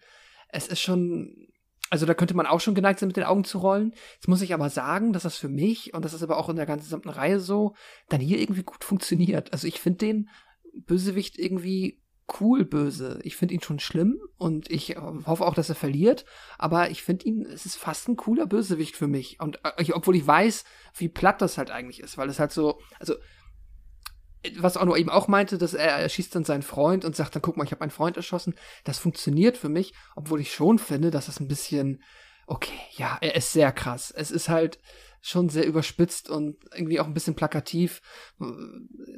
es 0.49 0.67
ist 0.67 0.81
schon, 0.81 1.49
also 1.89 2.05
da 2.05 2.15
könnte 2.15 2.35
man 2.35 2.47
auch 2.47 2.61
schon 2.61 2.75
geneigt 2.75 2.99
sein, 2.99 3.07
mit 3.07 3.17
den 3.17 3.25
Augen 3.25 3.45
zu 3.45 3.59
rollen. 3.59 3.95
Jetzt 4.15 4.27
muss 4.27 4.43
ich 4.43 4.55
aber 4.55 4.71
sagen, 4.71 5.13
dass 5.13 5.23
das 5.23 5.37
für 5.37 5.49
mich, 5.49 5.95
und 5.95 6.05
das 6.05 6.15
ist 6.15 6.23
aber 6.23 6.37
auch 6.37 6.49
in 6.49 6.57
der 6.57 6.67
ganzen 6.67 6.85
gesamten 6.85 7.11
Reihe 7.11 7.39
so, 7.39 7.75
dann 8.09 8.21
hier 8.21 8.41
irgendwie 8.41 8.65
gut 8.65 8.83
funktioniert. 8.83 9.53
Also 9.53 9.69
ich 9.69 9.79
finde 9.79 9.99
den 9.99 10.31
Bösewicht 10.73 11.39
irgendwie 11.39 12.03
cool 12.41 12.65
böse. 12.65 13.19
Ich 13.23 13.37
finde 13.37 13.55
ihn 13.55 13.63
schon 13.63 13.79
schlimm 13.79 14.21
und 14.39 14.71
ich 14.71 14.97
äh, 14.97 15.01
hoffe 15.27 15.45
auch, 15.45 15.55
dass 15.55 15.69
er 15.69 15.75
verliert, 15.75 16.25
aber 16.59 16.91
ich 16.91 17.03
finde 17.03 17.27
ihn, 17.27 17.45
es 17.45 17.67
ist 17.67 17.77
fast 17.77 18.09
ein 18.09 18.17
cooler 18.17 18.47
Bösewicht 18.47 18.97
für 18.97 19.09
mich. 19.09 19.41
Und 19.41 19.61
äh, 19.65 19.93
obwohl 19.93 20.17
ich 20.17 20.27
weiß, 20.27 20.65
wie 20.97 21.09
platt 21.09 21.43
das 21.43 21.59
halt 21.59 21.71
eigentlich 21.71 22.01
ist, 22.01 22.17
weil 22.19 22.29
es 22.29 22.39
halt 22.39 22.53
so, 22.53 22.81
also 22.99 23.15
was 24.59 24.77
Onno 24.77 24.97
eben 24.97 25.11
auch 25.11 25.29
meinte, 25.29 25.57
dass 25.57 25.75
er, 25.75 25.99
er 25.99 26.09
schießt 26.09 26.35
dann 26.35 26.45
seinen 26.45 26.63
Freund 26.63 27.05
und 27.05 27.15
sagt 27.15 27.35
dann, 27.35 27.43
guck 27.43 27.57
mal, 27.57 27.65
ich 27.65 27.71
habe 27.71 27.81
meinen 27.81 27.91
Freund 27.91 28.17
erschossen. 28.17 28.55
Das 28.85 28.99
funktioniert 28.99 29.57
für 29.57 29.69
mich, 29.69 29.95
obwohl 30.17 30.41
ich 30.41 30.53
schon 30.53 30.79
finde, 30.79 31.11
dass 31.11 31.29
es 31.29 31.39
ein 31.39 31.49
bisschen, 31.49 32.03
okay, 32.47 32.79
ja, 32.97 33.19
er 33.21 33.37
ist 33.37 33.53
sehr 33.53 33.71
krass. 33.73 34.11
Es 34.11 34.31
ist 34.31 34.49
halt 34.49 34.81
schon 35.25 35.49
sehr 35.49 35.67
überspitzt 35.67 36.29
und 36.29 36.57
irgendwie 36.75 36.99
auch 36.99 37.07
ein 37.07 37.15
bisschen 37.15 37.37
plakativ 37.37 38.03
äh, 38.41 38.45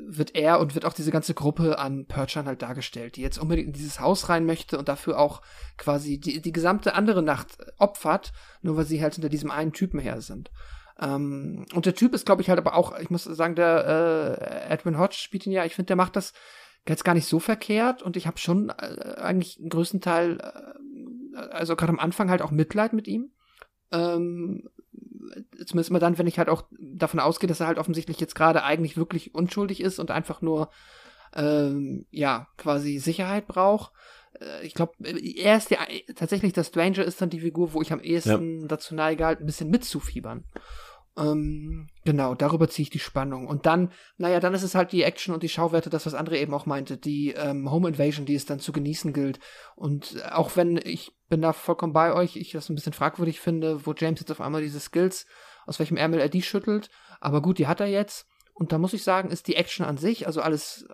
wird 0.06 0.36
er 0.36 0.60
und 0.60 0.74
wird 0.74 0.84
auch 0.84 0.92
diese 0.92 1.10
ganze 1.10 1.32
Gruppe 1.32 1.78
an 1.78 2.06
Purchern 2.06 2.46
halt 2.46 2.60
dargestellt, 2.60 3.16
die 3.16 3.22
jetzt 3.22 3.38
unbedingt 3.38 3.68
in 3.68 3.72
dieses 3.72 4.00
Haus 4.00 4.28
rein 4.28 4.44
möchte 4.44 4.78
und 4.78 4.88
dafür 4.88 5.18
auch 5.18 5.40
quasi 5.78 6.20
die, 6.20 6.42
die 6.42 6.52
gesamte 6.52 6.94
andere 6.94 7.22
Nacht 7.22 7.56
opfert, 7.78 8.32
nur 8.60 8.76
weil 8.76 8.84
sie 8.84 9.02
halt 9.02 9.14
hinter 9.14 9.30
diesem 9.30 9.50
einen 9.50 9.72
Typen 9.72 9.98
her 9.98 10.20
sind. 10.20 10.50
Ähm, 11.00 11.64
und 11.72 11.86
der 11.86 11.94
Typ 11.94 12.14
ist, 12.14 12.26
glaube 12.26 12.42
ich, 12.42 12.50
halt 12.50 12.58
aber 12.58 12.74
auch, 12.74 12.98
ich 12.98 13.08
muss 13.08 13.24
sagen, 13.24 13.54
der 13.54 14.68
äh, 14.68 14.72
Edwin 14.72 14.98
Hodge 14.98 15.16
spielt 15.16 15.46
ihn 15.46 15.52
ja, 15.52 15.64
ich 15.64 15.74
finde, 15.74 15.88
der 15.88 15.96
macht 15.96 16.16
das 16.16 16.34
jetzt 16.86 17.04
gar 17.04 17.14
nicht 17.14 17.26
so 17.26 17.40
verkehrt 17.40 18.02
und 18.02 18.18
ich 18.18 18.26
habe 18.26 18.36
schon 18.36 18.68
äh, 18.68 19.14
eigentlich 19.16 19.58
einen 19.58 19.70
größten 19.70 20.02
Teil, 20.02 20.38
äh, 21.34 21.38
also 21.38 21.76
gerade 21.76 21.92
am 21.92 21.98
Anfang 21.98 22.28
halt 22.28 22.42
auch 22.42 22.50
Mitleid 22.50 22.92
mit 22.92 23.08
ihm. 23.08 23.32
Ähm, 23.90 24.68
zumindest 25.66 25.90
mal 25.90 25.98
dann, 25.98 26.18
wenn 26.18 26.26
ich 26.26 26.38
halt 26.38 26.48
auch 26.48 26.64
davon 26.78 27.20
ausgehe, 27.20 27.48
dass 27.48 27.60
er 27.60 27.66
halt 27.66 27.78
offensichtlich 27.78 28.20
jetzt 28.20 28.34
gerade 28.34 28.62
eigentlich 28.64 28.96
wirklich 28.96 29.34
unschuldig 29.34 29.80
ist 29.80 29.98
und 29.98 30.10
einfach 30.10 30.42
nur, 30.42 30.70
ähm, 31.34 32.06
ja, 32.10 32.46
quasi 32.56 32.98
Sicherheit 32.98 33.46
braucht. 33.46 33.92
Äh, 34.40 34.66
Ich 34.66 34.74
glaube, 34.74 34.92
er 35.02 35.56
ist 35.56 35.70
der, 35.70 35.78
tatsächlich 36.14 36.52
der 36.52 36.64
Stranger 36.64 37.04
ist 37.04 37.20
dann 37.20 37.30
die 37.30 37.40
Figur, 37.40 37.72
wo 37.72 37.82
ich 37.82 37.92
am 37.92 38.00
ehesten 38.00 38.68
dazu 38.68 38.94
neige, 38.94 39.24
halt 39.26 39.40
ein 39.40 39.46
bisschen 39.46 39.70
mitzufiebern. 39.70 40.44
Ähm, 41.16 41.88
genau, 42.04 42.34
darüber 42.34 42.68
ziehe 42.68 42.84
ich 42.84 42.90
die 42.90 42.98
Spannung. 42.98 43.46
Und 43.46 43.66
dann, 43.66 43.92
naja, 44.16 44.40
dann 44.40 44.54
ist 44.54 44.64
es 44.64 44.74
halt 44.74 44.90
die 44.92 45.02
Action 45.02 45.32
und 45.32 45.42
die 45.42 45.48
Schauwerte, 45.48 45.90
das, 45.90 46.06
was 46.06 46.14
André 46.14 46.40
eben 46.40 46.54
auch 46.54 46.66
meinte, 46.66 46.96
die 46.96 47.30
ähm, 47.30 47.70
Home 47.70 47.88
Invasion, 47.88 48.26
die 48.26 48.34
es 48.34 48.46
dann 48.46 48.58
zu 48.58 48.72
genießen 48.72 49.12
gilt. 49.12 49.38
Und 49.76 50.24
auch 50.32 50.56
wenn 50.56 50.76
ich 50.76 51.12
bin 51.28 51.40
da 51.40 51.52
vollkommen 51.52 51.92
bei 51.92 52.12
euch, 52.12 52.36
ich 52.36 52.52
das 52.52 52.68
ein 52.68 52.74
bisschen 52.74 52.92
fragwürdig 52.92 53.40
finde, 53.40 53.86
wo 53.86 53.94
James 53.96 54.20
jetzt 54.20 54.32
auf 54.32 54.40
einmal 54.40 54.62
diese 54.62 54.80
Skills, 54.80 55.26
aus 55.66 55.78
welchem 55.78 55.96
Ärmel 55.96 56.20
er 56.20 56.28
die 56.28 56.42
schüttelt. 56.42 56.90
Aber 57.20 57.42
gut, 57.42 57.58
die 57.58 57.66
hat 57.66 57.80
er 57.80 57.86
jetzt. 57.86 58.26
Und 58.52 58.72
da 58.72 58.78
muss 58.78 58.92
ich 58.92 59.02
sagen, 59.02 59.30
ist 59.30 59.46
die 59.46 59.56
Action 59.56 59.86
an 59.86 59.96
sich, 59.96 60.26
also 60.26 60.40
alles, 60.40 60.86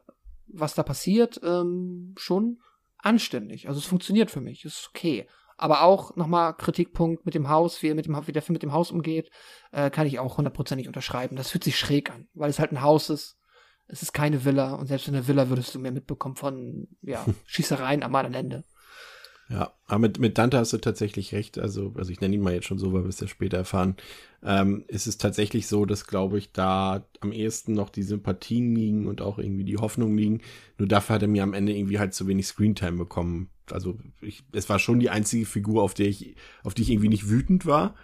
was 0.47 0.75
da 0.75 0.83
passiert, 0.83 1.41
ähm, 1.43 2.15
schon 2.17 2.59
anständig. 2.99 3.69
Also 3.69 3.79
es 3.79 3.87
funktioniert 3.87 4.31
für 4.31 4.41
mich, 4.41 4.65
ist 4.65 4.91
okay. 4.95 5.27
Aber 5.61 5.83
auch 5.83 6.17
nochmal 6.17 6.55
Kritikpunkt 6.55 7.27
mit 7.27 7.35
dem 7.35 7.51
Haus, 7.51 7.83
wie, 7.83 7.89
er 7.89 7.95
mit 7.95 8.07
dem, 8.07 8.17
wie 8.27 8.33
der 8.33 8.41
Film 8.41 8.55
mit 8.55 8.63
dem 8.63 8.73
Haus 8.73 8.91
umgeht, 8.91 9.31
äh, 9.73 9.91
kann 9.91 10.07
ich 10.07 10.19
auch 10.19 10.39
hundertprozentig 10.39 10.89
unterschreiben. 10.89 11.37
Das 11.37 11.51
fühlt 11.51 11.65
sich 11.65 11.79
schräg 11.79 12.11
an, 12.11 12.29
weil 12.33 12.49
es 12.49 12.59
halt 12.59 12.73
ein 12.73 12.81
Haus 12.81 13.11
ist. 13.11 13.37
Es 13.87 14.01
ist 14.01 14.15
keine 14.15 14.47
Villa 14.47 14.73
und 14.77 14.87
selbst 14.87 15.07
in 15.07 15.13
der 15.13 15.29
Villa 15.29 15.51
würdest 15.51 15.75
du 15.75 15.79
mehr 15.79 15.93
mitbekommen 15.93 16.37
von 16.37 16.89
ja, 17.03 17.27
Schießereien 17.45 18.03
am 18.03 18.15
anderen 18.15 18.35
Ende. 18.35 18.65
Ja, 19.51 19.75
aber 19.87 19.99
mit, 19.99 20.19
mit 20.19 20.39
Dante 20.39 20.57
hast 20.57 20.73
du 20.73 20.79
tatsächlich 20.79 21.35
recht. 21.35 21.59
Also, 21.59 21.93
also 21.95 22.11
ich 22.11 22.23
nenne 22.23 22.37
ihn 22.37 22.41
mal 22.41 22.55
jetzt 22.55 22.67
schon 22.67 22.79
so, 22.79 22.95
weil 22.95 23.03
wir 23.03 23.11
es 23.11 23.21
ja 23.21 23.29
später 23.29 23.59
erfahren. 23.59 23.97
Ähm, 24.43 24.85
ist 24.89 25.07
es 25.07 25.19
tatsächlich 25.19 25.67
so, 25.67 25.85
dass, 25.85 26.07
glaube 26.07 26.39
ich, 26.39 26.53
da 26.53 27.05
am 27.21 27.33
ehesten 27.33 27.75
noch 27.75 27.91
die 27.91 28.05
Sympathien 28.05 28.75
liegen 28.75 29.07
und 29.09 29.21
auch 29.21 29.39
irgendwie 29.39 29.65
die 29.65 29.77
Hoffnungen 29.77 30.17
liegen. 30.17 30.41
Nur 30.79 30.89
dafür 30.89 31.17
hat 31.17 31.23
er 31.23 31.29
mir 31.29 31.43
am 31.43 31.53
Ende 31.53 31.77
irgendwie 31.77 31.99
halt 31.99 32.15
zu 32.15 32.27
wenig 32.29 32.47
Screentime 32.47 32.97
bekommen 32.97 33.51
also 33.73 33.99
ich, 34.21 34.43
es 34.53 34.69
war 34.69 34.79
schon 34.79 35.01
die 35.01 35.11
einzige 35.11 35.47
Figur, 35.47 35.83
auf 35.83 35.95
der 35.95 36.07
ich, 36.07 36.35
auf 36.63 36.75
die 36.75 36.83
ich 36.83 36.91
irgendwie 36.91 37.09
nicht 37.09 37.29
wütend 37.29 37.67
war. 37.67 37.95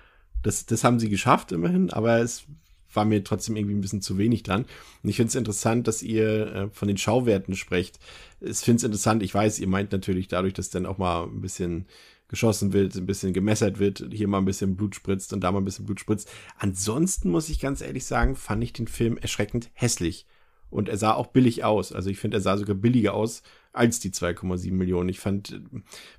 Das, 0.42 0.66
das 0.66 0.84
haben 0.84 1.00
sie 1.00 1.08
geschafft 1.08 1.52
immerhin, 1.52 1.90
aber 1.90 2.18
es 2.18 2.46
war 2.92 3.04
mir 3.04 3.22
trotzdem 3.22 3.56
irgendwie 3.56 3.74
ein 3.74 3.80
bisschen 3.80 4.02
zu 4.02 4.18
wenig 4.18 4.42
dran. 4.42 4.64
Und 5.02 5.08
ich 5.08 5.16
finde 5.16 5.28
es 5.28 5.34
interessant, 5.34 5.86
dass 5.86 6.02
ihr 6.02 6.46
äh, 6.54 6.70
von 6.70 6.88
den 6.88 6.96
Schauwerten 6.96 7.54
sprecht. 7.54 7.98
Ich 8.40 8.58
finde 8.58 8.78
es 8.78 8.84
interessant, 8.84 9.22
ich 9.22 9.34
weiß, 9.34 9.58
ihr 9.58 9.68
meint 9.68 9.92
natürlich 9.92 10.28
dadurch, 10.28 10.54
dass 10.54 10.70
dann 10.70 10.86
auch 10.86 10.98
mal 10.98 11.24
ein 11.24 11.40
bisschen 11.40 11.86
geschossen 12.28 12.72
wird, 12.72 12.96
ein 12.96 13.06
bisschen 13.06 13.32
gemessert 13.32 13.78
wird, 13.78 14.04
hier 14.10 14.26
mal 14.26 14.38
ein 14.38 14.44
bisschen 14.44 14.76
Blut 14.76 14.96
spritzt 14.96 15.32
und 15.32 15.40
da 15.42 15.52
mal 15.52 15.58
ein 15.58 15.64
bisschen 15.64 15.86
Blut 15.86 16.00
spritzt. 16.00 16.28
Ansonsten 16.58 17.30
muss 17.30 17.48
ich 17.48 17.60
ganz 17.60 17.80
ehrlich 17.80 18.04
sagen, 18.04 18.34
fand 18.34 18.64
ich 18.64 18.72
den 18.72 18.88
Film 18.88 19.16
erschreckend 19.16 19.70
hässlich. 19.74 20.26
Und 20.68 20.88
er 20.88 20.96
sah 20.96 21.14
auch 21.14 21.28
billig 21.28 21.62
aus. 21.62 21.92
Also 21.92 22.10
ich 22.10 22.18
finde, 22.18 22.38
er 22.38 22.40
sah 22.40 22.56
sogar 22.56 22.74
billiger 22.74 23.14
aus 23.14 23.42
als 23.76 24.00
die 24.00 24.10
2,7 24.10 24.72
Millionen. 24.72 25.08
Ich 25.08 25.20
fand, 25.20 25.60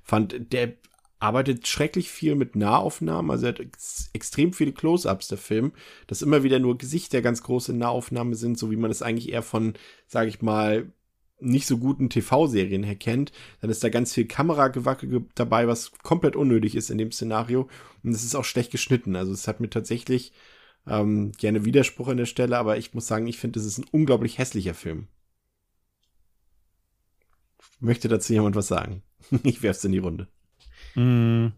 fand, 0.02 0.52
der 0.52 0.74
arbeitet 1.18 1.66
schrecklich 1.66 2.10
viel 2.10 2.34
mit 2.36 2.54
Nahaufnahmen, 2.54 3.30
also 3.30 3.46
er 3.46 3.50
hat 3.50 3.60
ex 3.60 4.10
extrem 4.12 4.52
viele 4.52 4.72
Close-ups, 4.72 5.28
der 5.28 5.38
Film, 5.38 5.72
dass 6.06 6.22
immer 6.22 6.42
wieder 6.42 6.60
nur 6.60 6.78
Gesichter 6.78 7.22
ganz 7.22 7.42
große 7.42 7.72
Nahaufnahmen 7.72 8.34
sind, 8.34 8.58
so 8.58 8.70
wie 8.70 8.76
man 8.76 8.90
es 8.90 9.02
eigentlich 9.02 9.30
eher 9.32 9.42
von, 9.42 9.74
sage 10.06 10.28
ich 10.28 10.42
mal, 10.42 10.92
nicht 11.40 11.66
so 11.66 11.78
guten 11.78 12.10
TV-Serien 12.10 12.82
her 12.82 12.96
kennt. 12.96 13.32
Dann 13.60 13.70
ist 13.70 13.82
da 13.84 13.88
ganz 13.88 14.12
viel 14.14 14.26
Kameragewackel 14.26 15.26
dabei, 15.34 15.68
was 15.68 15.92
komplett 16.02 16.36
unnötig 16.36 16.74
ist 16.74 16.90
in 16.90 16.98
dem 16.98 17.12
Szenario. 17.12 17.68
Und 18.02 18.12
es 18.12 18.24
ist 18.24 18.34
auch 18.34 18.44
schlecht 18.44 18.72
geschnitten. 18.72 19.16
Also 19.16 19.32
es 19.32 19.46
hat 19.46 19.60
mir 19.60 19.70
tatsächlich 19.70 20.32
ähm, 20.86 21.32
gerne 21.38 21.64
Widerspruch 21.64 22.08
an 22.08 22.16
der 22.16 22.26
Stelle, 22.26 22.58
aber 22.58 22.76
ich 22.76 22.94
muss 22.94 23.06
sagen, 23.06 23.26
ich 23.26 23.38
finde, 23.38 23.60
es 23.60 23.66
ist 23.66 23.78
ein 23.78 23.86
unglaublich 23.92 24.38
hässlicher 24.38 24.74
Film. 24.74 25.08
Möchte 27.80 28.08
dazu 28.08 28.32
jemand 28.32 28.56
was 28.56 28.68
sagen? 28.68 29.02
ich 29.42 29.62
werf's 29.62 29.84
in 29.84 29.92
die 29.92 29.98
Runde. 29.98 30.28
Mm. 30.94 31.48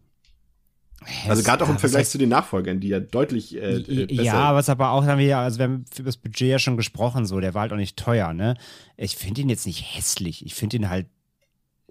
Also 1.27 1.43
gerade 1.43 1.65
auch 1.65 1.71
im 1.71 1.79
Vergleich 1.79 2.11
zu 2.11 2.19
den 2.19 2.29
Nachfolgern, 2.29 2.79
die 2.79 2.89
ja 2.89 3.01
deutlich 3.01 3.57
äh, 3.57 3.77
äh 3.77 4.07
besser 4.07 4.23
Ja, 4.23 4.55
was 4.55 4.69
aber 4.69 4.91
auch, 4.91 5.05
haben 5.07 5.19
wir 5.19 5.27
ja, 5.27 5.43
also 5.43 5.59
wir 5.59 5.65
haben 5.65 5.85
über 5.97 6.07
das 6.07 6.19
Budget 6.19 6.49
ja 6.49 6.59
schon 6.59 6.77
gesprochen, 6.77 7.25
so, 7.25 7.41
der 7.41 7.55
war 7.55 7.63
halt 7.63 7.73
auch 7.73 7.79
nicht 7.79 7.97
teuer, 7.97 8.35
ne? 8.35 8.55
Ich 8.99 9.17
finde 9.17 9.41
ihn 9.41 9.49
jetzt 9.49 9.67
nicht 9.67 9.97
hässlich, 9.97 10.45
ich 10.45 10.55
finde 10.55 10.77
ihn 10.77 10.91
halt 10.91 11.07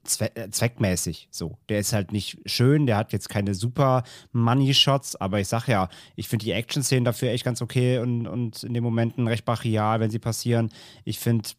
zwe 0.04 0.36
äh, 0.36 0.50
zweckmäßig 0.50 1.28
so. 1.32 1.58
Der 1.70 1.80
ist 1.80 1.94
halt 1.94 2.12
nicht 2.12 2.38
schön, 2.46 2.86
der 2.86 2.98
hat 2.98 3.12
jetzt 3.12 3.30
keine 3.30 3.56
super 3.56 4.04
Money-Shots, 4.32 5.16
aber 5.16 5.40
ich 5.40 5.48
sag 5.48 5.68
ja, 5.68 5.90
ich 6.16 6.28
finde 6.28 6.46
die 6.46 6.52
Action-Szenen 6.52 7.06
dafür 7.06 7.32
echt 7.32 7.46
ganz 7.46 7.62
okay 7.62 7.98
und, 8.00 8.28
und 8.28 8.64
in 8.64 8.74
den 8.74 8.84
Momenten 8.84 9.28
recht 9.28 9.46
brachial, 9.46 10.00
wenn 10.00 10.12
sie 10.12 10.20
passieren. 10.20 10.70
Ich 11.04 11.20
finde 11.20 11.50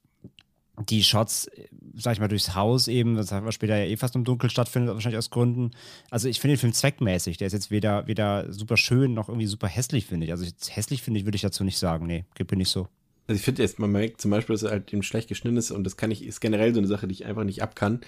die 0.88 1.02
Shots, 1.02 1.50
sag 1.94 2.14
ich 2.14 2.20
mal, 2.20 2.28
durchs 2.28 2.54
Haus 2.54 2.88
eben, 2.88 3.16
das 3.16 3.32
haben 3.32 3.44
wir 3.44 3.52
später 3.52 3.76
ja 3.76 3.84
eh 3.84 3.96
fast 3.96 4.14
im 4.14 4.24
Dunkeln 4.24 4.50
stattfindet, 4.50 4.94
wahrscheinlich 4.94 5.18
aus 5.18 5.30
Gründen. 5.30 5.72
Also 6.10 6.28
ich 6.28 6.40
finde 6.40 6.56
den 6.56 6.60
Film 6.60 6.72
zweckmäßig. 6.72 7.36
Der 7.36 7.46
ist 7.46 7.52
jetzt 7.52 7.70
weder, 7.70 8.06
weder 8.06 8.52
super 8.52 8.76
schön 8.76 9.14
noch 9.14 9.28
irgendwie 9.28 9.46
super 9.46 9.68
hässlich, 9.68 10.06
finde 10.06 10.26
ich. 10.26 10.32
Also 10.32 10.46
hässlich 10.68 11.02
finde 11.02 11.20
ich, 11.20 11.26
würde 11.26 11.36
ich 11.36 11.42
dazu 11.42 11.64
nicht 11.64 11.78
sagen. 11.78 12.06
Nee, 12.06 12.24
mir 12.38 12.56
nicht 12.56 12.70
so. 12.70 12.88
Also 13.26 13.38
ich 13.38 13.44
finde 13.44 13.62
jetzt, 13.62 13.78
man 13.78 13.92
merkt 13.92 14.20
zum 14.20 14.32
Beispiel, 14.32 14.54
dass 14.54 14.64
er 14.64 14.70
halt 14.70 14.92
eben 14.92 15.04
schlecht 15.04 15.28
geschnitten 15.28 15.56
ist 15.56 15.70
und 15.70 15.84
das 15.84 15.96
kann 15.96 16.10
ich, 16.10 16.24
ist 16.24 16.40
generell 16.40 16.74
so 16.74 16.80
eine 16.80 16.88
Sache, 16.88 17.06
die 17.06 17.14
ich 17.14 17.26
einfach 17.26 17.44
nicht 17.44 17.62
abkann. 17.62 18.00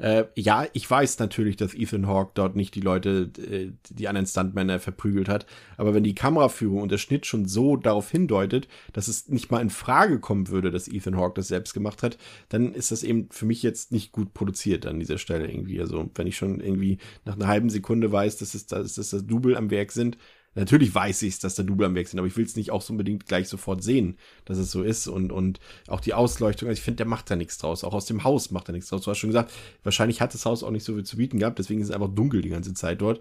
Äh, 0.00 0.24
ja, 0.34 0.66
ich 0.72 0.90
weiß 0.90 1.18
natürlich, 1.18 1.56
dass 1.56 1.74
Ethan 1.74 2.06
Hawke 2.06 2.32
dort 2.34 2.56
nicht 2.56 2.74
die 2.74 2.80
Leute, 2.80 3.30
äh, 3.38 3.70
die 3.90 4.08
anderen 4.08 4.26
Stuntmänner 4.26 4.80
verprügelt 4.80 5.28
hat, 5.28 5.44
aber 5.76 5.92
wenn 5.92 6.04
die 6.04 6.14
Kameraführung 6.14 6.80
und 6.80 6.90
der 6.90 6.96
Schnitt 6.96 7.26
schon 7.26 7.46
so 7.46 7.76
darauf 7.76 8.10
hindeutet, 8.10 8.66
dass 8.94 9.08
es 9.08 9.28
nicht 9.28 9.50
mal 9.50 9.60
in 9.60 9.68
Frage 9.68 10.18
kommen 10.18 10.48
würde, 10.48 10.70
dass 10.70 10.88
Ethan 10.88 11.18
Hawke 11.18 11.34
das 11.34 11.48
selbst 11.48 11.74
gemacht 11.74 12.02
hat, 12.02 12.16
dann 12.48 12.72
ist 12.72 12.90
das 12.92 13.02
eben 13.02 13.28
für 13.30 13.44
mich 13.44 13.62
jetzt 13.62 13.92
nicht 13.92 14.10
gut 14.10 14.32
produziert 14.32 14.86
an 14.86 15.00
dieser 15.00 15.18
Stelle 15.18 15.50
irgendwie. 15.50 15.80
Also 15.80 16.08
wenn 16.14 16.26
ich 16.26 16.36
schon 16.38 16.60
irgendwie 16.60 16.96
nach 17.26 17.36
einer 17.36 17.48
halben 17.48 17.68
Sekunde 17.68 18.10
weiß, 18.10 18.38
dass 18.38 18.54
es, 18.54 18.66
dass, 18.66 18.94
dass 18.94 19.10
das 19.10 19.26
Double 19.26 19.54
am 19.54 19.70
Werk 19.70 19.92
sind, 19.92 20.16
Natürlich 20.54 20.92
weiß 20.92 21.22
ich 21.22 21.34
es, 21.34 21.38
dass 21.38 21.54
da 21.54 21.62
Double 21.62 21.86
am 21.86 21.94
Weg 21.94 22.08
sind, 22.08 22.18
aber 22.18 22.26
ich 22.26 22.36
will 22.36 22.44
es 22.44 22.56
nicht 22.56 22.72
auch 22.72 22.82
so 22.82 22.92
unbedingt 22.92 23.26
gleich 23.26 23.48
sofort 23.48 23.84
sehen, 23.84 24.18
dass 24.44 24.58
es 24.58 24.72
so 24.72 24.82
ist. 24.82 25.06
Und, 25.06 25.30
und 25.30 25.60
auch 25.86 26.00
die 26.00 26.12
Ausleuchtung, 26.12 26.68
also 26.68 26.78
ich 26.78 26.84
finde, 26.84 26.96
der 26.96 27.06
macht 27.06 27.30
da 27.30 27.36
nichts 27.36 27.56
draus. 27.58 27.84
Auch 27.84 27.94
aus 27.94 28.06
dem 28.06 28.24
Haus 28.24 28.50
macht 28.50 28.68
er 28.68 28.72
nichts 28.72 28.90
draus. 28.90 29.02
Du 29.02 29.10
hast 29.10 29.18
schon 29.18 29.30
gesagt, 29.30 29.52
wahrscheinlich 29.84 30.20
hat 30.20 30.34
das 30.34 30.46
Haus 30.46 30.64
auch 30.64 30.72
nicht 30.72 30.84
so 30.84 30.94
viel 30.94 31.04
zu 31.04 31.16
bieten 31.16 31.38
gehabt, 31.38 31.58
deswegen 31.58 31.80
ist 31.80 31.88
es 31.88 31.94
einfach 31.94 32.12
dunkel 32.12 32.42
die 32.42 32.48
ganze 32.48 32.74
Zeit 32.74 33.00
dort. 33.00 33.20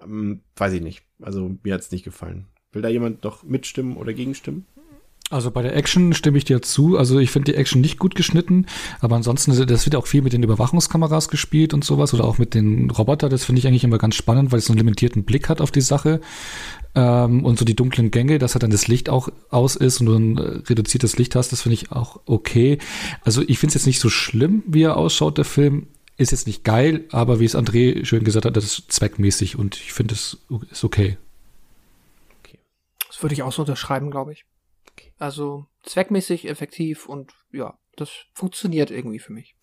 Ähm, 0.00 0.42
weiß 0.56 0.74
ich 0.74 0.82
nicht. 0.82 1.02
Also 1.20 1.56
mir 1.62 1.74
hat 1.74 1.80
es 1.80 1.90
nicht 1.90 2.04
gefallen. 2.04 2.46
Will 2.72 2.82
da 2.82 2.88
jemand 2.88 3.24
noch 3.24 3.42
mitstimmen 3.42 3.96
oder 3.96 4.12
gegenstimmen? 4.12 4.64
Also 5.30 5.52
bei 5.52 5.62
der 5.62 5.76
Action 5.76 6.12
stimme 6.12 6.38
ich 6.38 6.44
dir 6.44 6.60
zu. 6.60 6.98
Also 6.98 7.20
ich 7.20 7.30
finde 7.30 7.52
die 7.52 7.56
Action 7.56 7.80
nicht 7.80 8.00
gut 8.00 8.16
geschnitten, 8.16 8.66
aber 8.98 9.14
ansonsten, 9.14 9.52
das 9.66 9.86
wird 9.86 9.94
auch 9.94 10.08
viel 10.08 10.22
mit 10.22 10.32
den 10.32 10.42
Überwachungskameras 10.42 11.28
gespielt 11.28 11.72
und 11.72 11.84
sowas 11.84 12.12
oder 12.12 12.24
auch 12.24 12.38
mit 12.38 12.52
den 12.52 12.90
Roboter. 12.90 13.28
Das 13.28 13.44
finde 13.44 13.60
ich 13.60 13.68
eigentlich 13.68 13.84
immer 13.84 13.98
ganz 13.98 14.16
spannend, 14.16 14.50
weil 14.50 14.58
es 14.58 14.66
so 14.66 14.72
einen 14.72 14.78
limitierten 14.78 15.22
Blick 15.22 15.48
hat 15.48 15.60
auf 15.60 15.70
die 15.70 15.82
Sache. 15.82 16.20
Ähm, 16.96 17.44
und 17.44 17.60
so 17.60 17.64
die 17.64 17.76
dunklen 17.76 18.10
Gänge, 18.10 18.40
dass 18.40 18.54
halt 18.54 18.64
dann 18.64 18.72
das 18.72 18.88
Licht 18.88 19.08
auch 19.08 19.28
aus 19.50 19.76
ist 19.76 20.00
und 20.00 20.06
du 20.06 20.16
ein 20.16 20.38
äh, 20.38 20.42
reduziertes 20.68 21.16
Licht 21.16 21.36
hast, 21.36 21.52
das 21.52 21.62
finde 21.62 21.74
ich 21.74 21.92
auch 21.92 22.18
okay. 22.26 22.78
Also 23.22 23.42
ich 23.46 23.60
finde 23.60 23.70
es 23.70 23.74
jetzt 23.74 23.86
nicht 23.86 24.00
so 24.00 24.10
schlimm, 24.10 24.64
wie 24.66 24.82
er 24.82 24.96
ausschaut, 24.96 25.38
der 25.38 25.44
Film. 25.44 25.86
Ist 26.16 26.32
jetzt 26.32 26.46
nicht 26.46 26.64
geil, 26.64 27.04
aber 27.12 27.40
wie 27.40 27.46
es 27.46 27.56
André 27.56 28.04
schön 28.04 28.24
gesagt 28.24 28.44
hat, 28.44 28.54
das 28.54 28.64
ist 28.64 28.92
zweckmäßig 28.92 29.56
und 29.56 29.76
ich 29.76 29.94
finde 29.94 30.14
es 30.14 30.36
ist 30.70 30.84
okay. 30.84 31.16
okay. 32.40 32.58
Das 33.08 33.22
würde 33.22 33.32
ich 33.32 33.42
auch 33.42 33.52
so 33.52 33.62
unterschreiben, 33.62 34.10
glaube 34.10 34.32
ich. 34.32 34.44
Also 35.20 35.66
zweckmäßig, 35.82 36.48
effektiv 36.48 37.06
und 37.06 37.34
ja, 37.52 37.78
das 37.94 38.10
funktioniert 38.32 38.90
irgendwie 38.90 39.18
für 39.18 39.34
mich. 39.34 39.54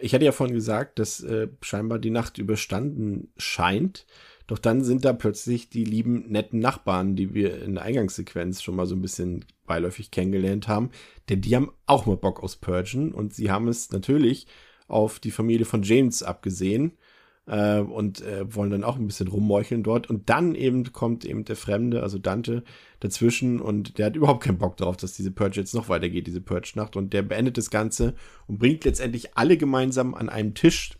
Ich 0.00 0.14
hatte 0.14 0.24
ja 0.24 0.32
vorhin 0.32 0.54
gesagt, 0.54 0.98
dass 0.98 1.22
äh, 1.22 1.46
scheinbar 1.60 2.00
die 2.00 2.10
Nacht 2.10 2.38
überstanden 2.38 3.32
scheint. 3.36 4.04
Doch 4.48 4.58
dann 4.58 4.82
sind 4.82 5.04
da 5.04 5.12
plötzlich 5.12 5.70
die 5.70 5.84
lieben, 5.84 6.28
netten 6.28 6.58
Nachbarn, 6.58 7.14
die 7.14 7.34
wir 7.34 7.62
in 7.62 7.74
der 7.74 7.84
Eingangssequenz 7.84 8.62
schon 8.62 8.74
mal 8.74 8.86
so 8.86 8.96
ein 8.96 9.02
bisschen 9.02 9.44
beiläufig 9.64 10.10
kennengelernt 10.10 10.66
haben. 10.66 10.90
Denn 11.28 11.40
die 11.40 11.54
haben 11.54 11.70
auch 11.86 12.06
mal 12.06 12.16
Bock 12.16 12.42
aus 12.42 12.56
Purgen 12.56 13.14
und 13.14 13.32
sie 13.32 13.48
haben 13.48 13.68
es 13.68 13.92
natürlich 13.92 14.48
auf 14.88 15.20
die 15.20 15.30
Familie 15.30 15.66
von 15.66 15.84
James 15.84 16.24
abgesehen 16.24 16.98
äh, 17.46 17.78
und 17.78 18.20
äh, 18.22 18.54
wollen 18.54 18.70
dann 18.70 18.84
auch 18.84 18.96
ein 18.96 19.06
bisschen 19.06 19.28
rummeucheln 19.28 19.82
dort. 19.82 20.08
Und 20.08 20.28
dann 20.30 20.54
eben 20.54 20.92
kommt 20.92 21.24
eben 21.24 21.44
der 21.44 21.56
Fremde, 21.56 22.02
also 22.02 22.18
Dante, 22.18 22.62
dazwischen 23.00 23.60
und 23.60 23.98
der 23.98 24.06
hat 24.06 24.16
überhaupt 24.16 24.44
keinen 24.44 24.58
Bock 24.58 24.76
drauf, 24.76 24.96
dass 24.96 25.14
diese 25.14 25.32
Purge 25.32 25.60
jetzt 25.60 25.74
noch 25.74 25.88
weitergeht, 25.88 26.26
diese 26.26 26.40
Purge-Nacht. 26.40 26.96
Und 26.96 27.12
der 27.12 27.22
beendet 27.22 27.58
das 27.58 27.70
Ganze 27.70 28.14
und 28.46 28.58
bringt 28.58 28.84
letztendlich 28.84 29.36
alle 29.36 29.56
gemeinsam 29.56 30.14
an 30.14 30.28
einem 30.28 30.54
Tisch, 30.54 30.98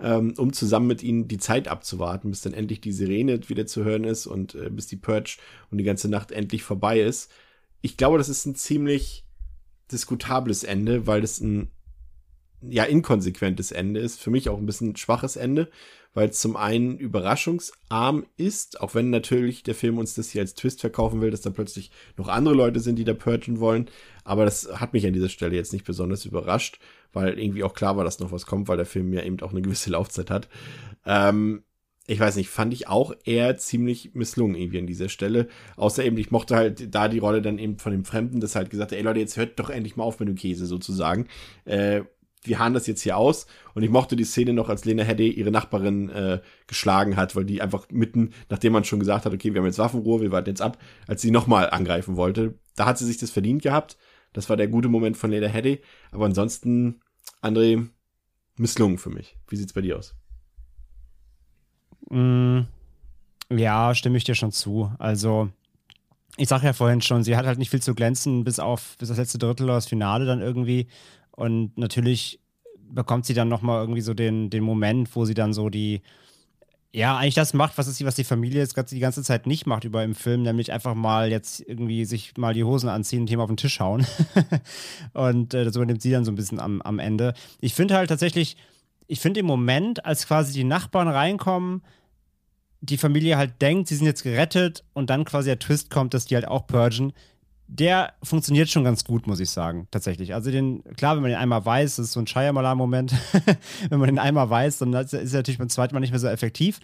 ähm, 0.00 0.34
um 0.38 0.52
zusammen 0.52 0.86
mit 0.86 1.02
ihnen 1.02 1.28
die 1.28 1.38
Zeit 1.38 1.68
abzuwarten, 1.68 2.30
bis 2.30 2.40
dann 2.40 2.54
endlich 2.54 2.80
die 2.80 2.92
Sirene 2.92 3.48
wieder 3.48 3.66
zu 3.66 3.84
hören 3.84 4.04
ist 4.04 4.26
und 4.26 4.54
äh, 4.54 4.70
bis 4.70 4.86
die 4.86 4.96
Purge 4.96 5.36
und 5.70 5.78
die 5.78 5.84
ganze 5.84 6.08
Nacht 6.08 6.32
endlich 6.32 6.62
vorbei 6.62 7.00
ist. 7.00 7.30
Ich 7.82 7.96
glaube, 7.96 8.18
das 8.18 8.28
ist 8.28 8.46
ein 8.46 8.54
ziemlich 8.54 9.24
diskutables 9.90 10.64
Ende, 10.64 11.06
weil 11.06 11.20
das 11.20 11.40
ein 11.40 11.70
ja 12.68 12.84
inkonsequentes 12.84 13.72
Ende 13.72 14.00
ist. 14.00 14.20
Für 14.20 14.30
mich 14.30 14.48
auch 14.48 14.58
ein 14.58 14.66
bisschen 14.66 14.96
schwaches 14.96 15.36
Ende, 15.36 15.68
weil 16.14 16.28
es 16.28 16.40
zum 16.40 16.56
einen 16.56 16.98
überraschungsarm 16.98 18.26
ist, 18.36 18.80
auch 18.80 18.94
wenn 18.94 19.10
natürlich 19.10 19.62
der 19.62 19.74
Film 19.74 19.98
uns 19.98 20.14
das 20.14 20.30
hier 20.30 20.42
als 20.42 20.54
Twist 20.54 20.80
verkaufen 20.80 21.20
will, 21.20 21.30
dass 21.30 21.40
da 21.40 21.50
plötzlich 21.50 21.90
noch 22.16 22.28
andere 22.28 22.54
Leute 22.54 22.80
sind, 22.80 22.96
die 22.96 23.04
da 23.04 23.14
purgen 23.14 23.60
wollen. 23.60 23.88
Aber 24.24 24.44
das 24.44 24.68
hat 24.74 24.92
mich 24.92 25.06
an 25.06 25.12
dieser 25.12 25.28
Stelle 25.28 25.56
jetzt 25.56 25.72
nicht 25.72 25.84
besonders 25.84 26.24
überrascht, 26.24 26.78
weil 27.12 27.38
irgendwie 27.38 27.64
auch 27.64 27.74
klar 27.74 27.96
war, 27.96 28.04
dass 28.04 28.20
noch 28.20 28.32
was 28.32 28.46
kommt, 28.46 28.68
weil 28.68 28.76
der 28.76 28.86
Film 28.86 29.12
ja 29.12 29.22
eben 29.22 29.40
auch 29.40 29.52
eine 29.52 29.62
gewisse 29.62 29.90
Laufzeit 29.90 30.30
hat. 30.30 30.48
Ähm, 31.04 31.62
ich 32.06 32.18
weiß 32.18 32.36
nicht, 32.36 32.48
fand 32.48 32.72
ich 32.72 32.88
auch 32.88 33.14
eher 33.24 33.56
ziemlich 33.58 34.14
misslungen 34.14 34.56
irgendwie 34.56 34.80
an 34.80 34.86
dieser 34.86 35.08
Stelle. 35.08 35.48
Außer 35.76 36.04
eben, 36.04 36.16
ich 36.18 36.32
mochte 36.32 36.56
halt 36.56 36.94
da 36.94 37.08
die 37.08 37.20
Rolle 37.20 37.42
dann 37.42 37.58
eben 37.58 37.78
von 37.78 37.92
dem 37.92 38.04
Fremden, 38.04 38.40
das 38.40 38.56
halt 38.56 38.70
gesagt 38.70 38.90
hat, 38.90 38.98
ey 38.98 39.04
Leute, 39.04 39.20
jetzt 39.20 39.36
hört 39.36 39.58
doch 39.58 39.70
endlich 39.70 39.96
mal 39.96 40.04
auf 40.04 40.18
mit 40.18 40.28
dem 40.28 40.34
Käse 40.34 40.66
sozusagen. 40.66 41.28
Äh, 41.64 42.02
wir 42.44 42.58
hauen 42.58 42.74
das 42.74 42.86
jetzt 42.86 43.02
hier 43.02 43.16
aus. 43.16 43.46
Und 43.74 43.82
ich 43.82 43.90
mochte 43.90 44.16
die 44.16 44.24
Szene 44.24 44.52
noch, 44.52 44.68
als 44.68 44.84
Lena 44.84 45.02
Headey 45.02 45.30
ihre 45.30 45.50
Nachbarin 45.50 46.10
äh, 46.10 46.40
geschlagen 46.66 47.16
hat, 47.16 47.36
weil 47.36 47.44
die 47.44 47.62
einfach 47.62 47.86
mitten, 47.90 48.30
nachdem 48.48 48.72
man 48.72 48.84
schon 48.84 49.00
gesagt 49.00 49.24
hat, 49.24 49.32
okay, 49.32 49.52
wir 49.52 49.60
haben 49.60 49.66
jetzt 49.66 49.78
Waffenruhe, 49.78 50.20
wir 50.20 50.32
warten 50.32 50.50
jetzt 50.50 50.62
ab, 50.62 50.78
als 51.06 51.22
sie 51.22 51.30
nochmal 51.30 51.70
angreifen 51.70 52.16
wollte. 52.16 52.58
Da 52.76 52.86
hat 52.86 52.98
sie 52.98 53.06
sich 53.06 53.18
das 53.18 53.30
verdient 53.30 53.62
gehabt. 53.62 53.96
Das 54.32 54.48
war 54.48 54.56
der 54.56 54.68
gute 54.68 54.88
Moment 54.88 55.16
von 55.16 55.30
Lena 55.30 55.46
Headey. 55.46 55.80
Aber 56.10 56.24
ansonsten, 56.24 57.00
André, 57.42 57.86
misslungen 58.56 58.98
für 58.98 59.10
mich. 59.10 59.36
Wie 59.48 59.56
sieht's 59.56 59.72
bei 59.72 59.82
dir 59.82 59.98
aus? 59.98 60.14
Mm, 62.10 62.60
ja, 63.50 63.94
stimme 63.94 64.16
ich 64.16 64.24
dir 64.24 64.34
schon 64.34 64.52
zu. 64.52 64.92
Also, 64.98 65.50
ich 66.36 66.48
sag 66.48 66.62
ja 66.62 66.72
vorhin 66.72 67.02
schon, 67.02 67.22
sie 67.22 67.36
hat 67.36 67.46
halt 67.46 67.58
nicht 67.58 67.70
viel 67.70 67.82
zu 67.82 67.94
glänzen, 67.94 68.44
bis 68.44 68.58
auf 68.58 68.96
bis 68.98 69.08
das 69.08 69.18
letzte 69.18 69.38
Drittel 69.38 69.64
oder 69.64 69.74
das 69.74 69.86
Finale 69.86 70.24
dann 70.24 70.40
irgendwie. 70.40 70.88
Und 71.32 71.76
natürlich 71.76 72.40
bekommt 72.90 73.26
sie 73.26 73.34
dann 73.34 73.48
nochmal 73.48 73.80
irgendwie 73.80 74.02
so 74.02 74.14
den, 74.14 74.50
den 74.50 74.62
Moment, 74.62 75.14
wo 75.16 75.24
sie 75.24 75.34
dann 75.34 75.52
so 75.52 75.70
die, 75.70 76.02
ja, 76.92 77.16
eigentlich 77.16 77.34
das 77.34 77.54
macht, 77.54 77.78
was, 77.78 77.88
ist, 77.88 78.04
was 78.04 78.16
die 78.16 78.24
Familie 78.24 78.60
jetzt 78.60 78.76
die 78.90 78.98
ganze 79.00 79.22
Zeit 79.22 79.46
nicht 79.46 79.66
macht 79.66 79.84
über 79.84 80.04
im 80.04 80.14
Film, 80.14 80.42
nämlich 80.42 80.72
einfach 80.72 80.94
mal 80.94 81.30
jetzt 81.30 81.60
irgendwie 81.60 82.04
sich 82.04 82.36
mal 82.36 82.52
die 82.52 82.64
Hosen 82.64 82.90
anziehen 82.90 83.20
und 83.20 83.26
Thema 83.28 83.44
auf 83.44 83.50
den 83.50 83.56
Tisch 83.56 83.80
hauen. 83.80 84.06
und 85.14 85.54
äh, 85.54 85.64
das 85.64 85.74
übernimmt 85.74 86.02
sie 86.02 86.10
dann 86.10 86.26
so 86.26 86.30
ein 86.32 86.34
bisschen 86.34 86.60
am, 86.60 86.82
am 86.82 86.98
Ende. 86.98 87.32
Ich 87.60 87.74
finde 87.74 87.94
halt 87.94 88.10
tatsächlich, 88.10 88.58
ich 89.06 89.20
finde 89.20 89.40
im 89.40 89.46
Moment, 89.46 90.04
als 90.04 90.26
quasi 90.26 90.52
die 90.52 90.64
Nachbarn 90.64 91.08
reinkommen, 91.08 91.82
die 92.82 92.98
Familie 92.98 93.38
halt 93.38 93.62
denkt, 93.62 93.88
sie 93.88 93.96
sind 93.96 94.06
jetzt 94.06 94.22
gerettet 94.22 94.84
und 94.92 95.08
dann 95.08 95.24
quasi 95.24 95.48
der 95.48 95.58
Twist 95.58 95.88
kommt, 95.88 96.12
dass 96.12 96.26
die 96.26 96.34
halt 96.34 96.48
auch 96.48 96.66
purgen, 96.66 97.14
der 97.78 98.12
funktioniert 98.22 98.68
schon 98.68 98.84
ganz 98.84 99.04
gut, 99.04 99.26
muss 99.26 99.40
ich 99.40 99.48
sagen, 99.48 99.88
tatsächlich. 99.90 100.34
Also 100.34 100.50
den, 100.50 100.82
klar, 100.96 101.14
wenn 101.14 101.22
man 101.22 101.30
den 101.30 101.38
einmal 101.38 101.64
weiß, 101.64 101.96
das 101.96 102.06
ist 102.06 102.12
so 102.12 102.20
ein 102.20 102.26
Shyamalan-Moment, 102.26 103.14
wenn 103.88 103.98
man 103.98 104.08
den 104.08 104.18
einmal 104.18 104.50
weiß, 104.50 104.78
dann 104.78 104.92
ist 104.92 105.14
er 105.14 105.22
natürlich 105.22 105.58
beim 105.58 105.70
zweiten 105.70 105.94
Mal 105.94 106.00
nicht 106.00 106.10
mehr 106.10 106.20
so 106.20 106.28
effektiv. 106.28 106.80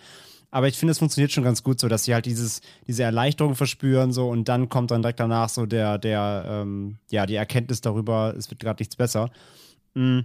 Aber 0.50 0.66
ich 0.66 0.78
finde, 0.78 0.92
es 0.92 0.98
funktioniert 0.98 1.30
schon 1.30 1.44
ganz 1.44 1.62
gut 1.62 1.78
so, 1.78 1.88
dass 1.88 2.04
sie 2.04 2.14
halt 2.14 2.24
dieses, 2.24 2.62
diese 2.86 3.02
Erleichterung 3.02 3.54
verspüren 3.54 4.12
so 4.12 4.30
und 4.30 4.48
dann 4.48 4.70
kommt 4.70 4.90
dann 4.90 5.02
direkt 5.02 5.20
danach 5.20 5.50
so 5.50 5.66
der, 5.66 5.98
der, 5.98 6.44
ähm, 6.48 6.96
ja, 7.10 7.26
die 7.26 7.34
Erkenntnis 7.34 7.82
darüber, 7.82 8.34
es 8.34 8.50
wird 8.50 8.60
gerade 8.60 8.80
nichts 8.80 8.96
besser. 8.96 9.30
Mm. 9.92 10.20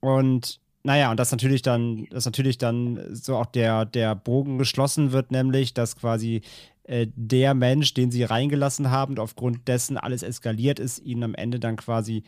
Und 0.00 0.58
naja, 0.82 1.10
und 1.10 1.20
das 1.20 1.30
natürlich 1.30 1.62
dann, 1.62 2.06
dass 2.06 2.24
natürlich 2.24 2.58
dann 2.58 3.14
so 3.14 3.36
auch 3.36 3.46
der, 3.46 3.84
der 3.84 4.16
Bogen 4.16 4.58
geschlossen 4.58 5.12
wird, 5.12 5.30
nämlich, 5.30 5.74
dass 5.74 5.96
quasi 5.96 6.42
äh, 6.90 7.06
der 7.14 7.54
Mensch, 7.54 7.94
den 7.94 8.10
sie 8.10 8.24
reingelassen 8.24 8.90
haben 8.90 9.12
und 9.12 9.20
aufgrund 9.20 9.68
dessen 9.68 9.96
alles 9.96 10.24
eskaliert 10.24 10.80
ist, 10.80 10.98
ihnen 10.98 11.22
am 11.22 11.34
Ende 11.36 11.60
dann 11.60 11.76
quasi 11.76 12.24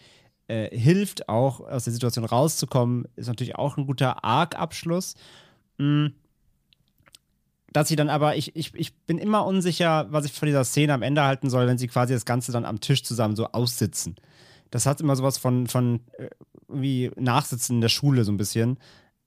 äh, 0.46 0.68
hilft, 0.76 1.28
auch 1.28 1.58
aus 1.58 1.82
der 1.82 1.92
Situation 1.92 2.24
rauszukommen, 2.24 3.08
ist 3.16 3.26
natürlich 3.26 3.56
auch 3.56 3.76
ein 3.76 3.86
guter 3.86 4.22
Arc-Abschluss. 4.22 5.14
Mhm. 5.78 6.12
Dass 7.72 7.88
sie 7.88 7.96
dann 7.96 8.08
aber, 8.08 8.36
ich, 8.36 8.54
ich, 8.54 8.72
ich 8.76 8.94
bin 8.94 9.18
immer 9.18 9.46
unsicher, 9.46 10.06
was 10.10 10.26
ich 10.26 10.32
von 10.32 10.46
dieser 10.46 10.62
Szene 10.62 10.94
am 10.94 11.02
Ende 11.02 11.24
halten 11.24 11.50
soll, 11.50 11.66
wenn 11.66 11.78
sie 11.78 11.88
quasi 11.88 12.12
das 12.12 12.24
Ganze 12.24 12.52
dann 12.52 12.64
am 12.64 12.78
Tisch 12.78 13.02
zusammen 13.02 13.34
so 13.34 13.48
aussitzen. 13.48 14.14
Das 14.70 14.86
hat 14.86 15.00
immer 15.00 15.16
sowas 15.16 15.38
von, 15.38 15.66
von 15.66 16.02
äh, 16.18 16.28
wie 16.68 17.10
Nachsitzen 17.16 17.78
in 17.78 17.80
der 17.80 17.88
Schule 17.88 18.22
so 18.22 18.30
ein 18.30 18.36
bisschen. 18.36 18.78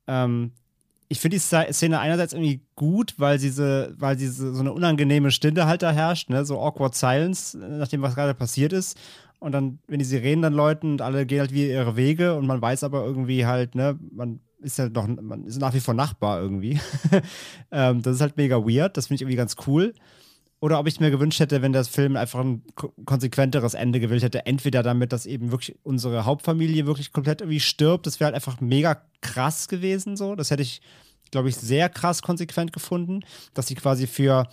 Ähm, 0.08 0.54
ich 1.08 1.20
finde 1.20 1.38
die 1.38 1.72
Szene 1.74 2.00
einerseits 2.00 2.34
irgendwie 2.34 2.62
gut, 2.76 3.16
weil 3.18 3.38
diese, 3.38 3.94
weil 3.98 4.16
diese 4.16 4.54
so 4.54 4.60
eine 4.60 4.74
unangenehme 4.74 5.32
Stille 5.32 5.68
halt 5.68 5.84
da 5.84 5.92
herrscht, 5.92 6.30
ne? 6.30 6.46
so 6.46 6.60
awkward 6.60 6.96
silence, 6.96 7.58
nachdem 7.58 8.02
was 8.02 8.16
gerade 8.16 8.34
passiert 8.34 8.74
ist. 8.74 8.98
Und 9.40 9.52
dann, 9.52 9.80
wenn 9.88 10.00
die 10.00 10.06
Sirenen 10.06 10.42
dann 10.42 10.54
läuten 10.54 10.94
und 10.94 11.02
alle 11.02 11.26
gehen 11.26 11.40
halt 11.40 11.54
wie 11.54 11.70
ihre 11.70 11.96
Wege 11.96 12.36
und 12.36 12.48
man 12.48 12.62
weiß 12.62 12.84
aber 12.84 13.06
irgendwie 13.06 13.46
halt, 13.46 13.76
ne, 13.76 14.00
man 14.12 14.40
ist 14.60 14.80
ja 14.80 14.90
noch, 14.90 15.08
man 15.08 15.46
ist 15.46 15.60
nach 15.60 15.74
wie 15.74 15.80
vor 15.80 15.94
Nachbar 15.94 16.42
irgendwie. 16.42 16.80
ähm, 17.72 18.02
das 18.02 18.16
ist 18.16 18.22
halt 18.22 18.38
mega 18.38 18.58
weird, 18.58 18.98
das 18.98 19.08
finde 19.08 19.16
ich 19.16 19.22
irgendwie 19.22 19.38
ganz 19.38 19.56
cool 19.68 19.94
oder 20.66 20.80
ob 20.80 20.88
ich 20.88 21.00
mir 21.00 21.12
gewünscht 21.12 21.40
hätte, 21.40 21.62
wenn 21.62 21.74
das 21.74 21.88
Film 21.88 22.16
einfach 22.16 22.40
ein 22.40 22.64
konsequenteres 23.06 23.76
Ende 23.76 24.00
gewählt 24.00 24.24
hätte. 24.24 24.48
Entweder 24.48 24.82
damit, 24.82 25.14
dass 25.14 25.28
eben 25.28 25.52
wirklich 25.52 25.78
unsere 25.84 26.26
Hauptfamilie 26.26 26.88
wirklich 26.88 27.12
komplett 27.12 27.42
irgendwie 27.42 27.60
stirbt. 27.60 28.08
Das 28.08 28.20
wäre 28.20 28.30
halt 28.30 28.34
einfach 28.36 28.62
mega 28.62 29.00
krass 29.22 29.68
gewesen, 29.68 30.18
so. 30.18 30.34
Das 30.34 30.50
hätte 30.50 30.64
ich, 30.64 30.82
glaube 31.30 31.50
ich, 31.50 31.56
sehr 31.56 31.88
krass 31.88 32.24
konsequent 32.24 32.74
gefunden, 32.74 33.20
dass 33.54 33.68
sie 33.68 33.76
quasi 33.76 34.08
für, 34.08 34.48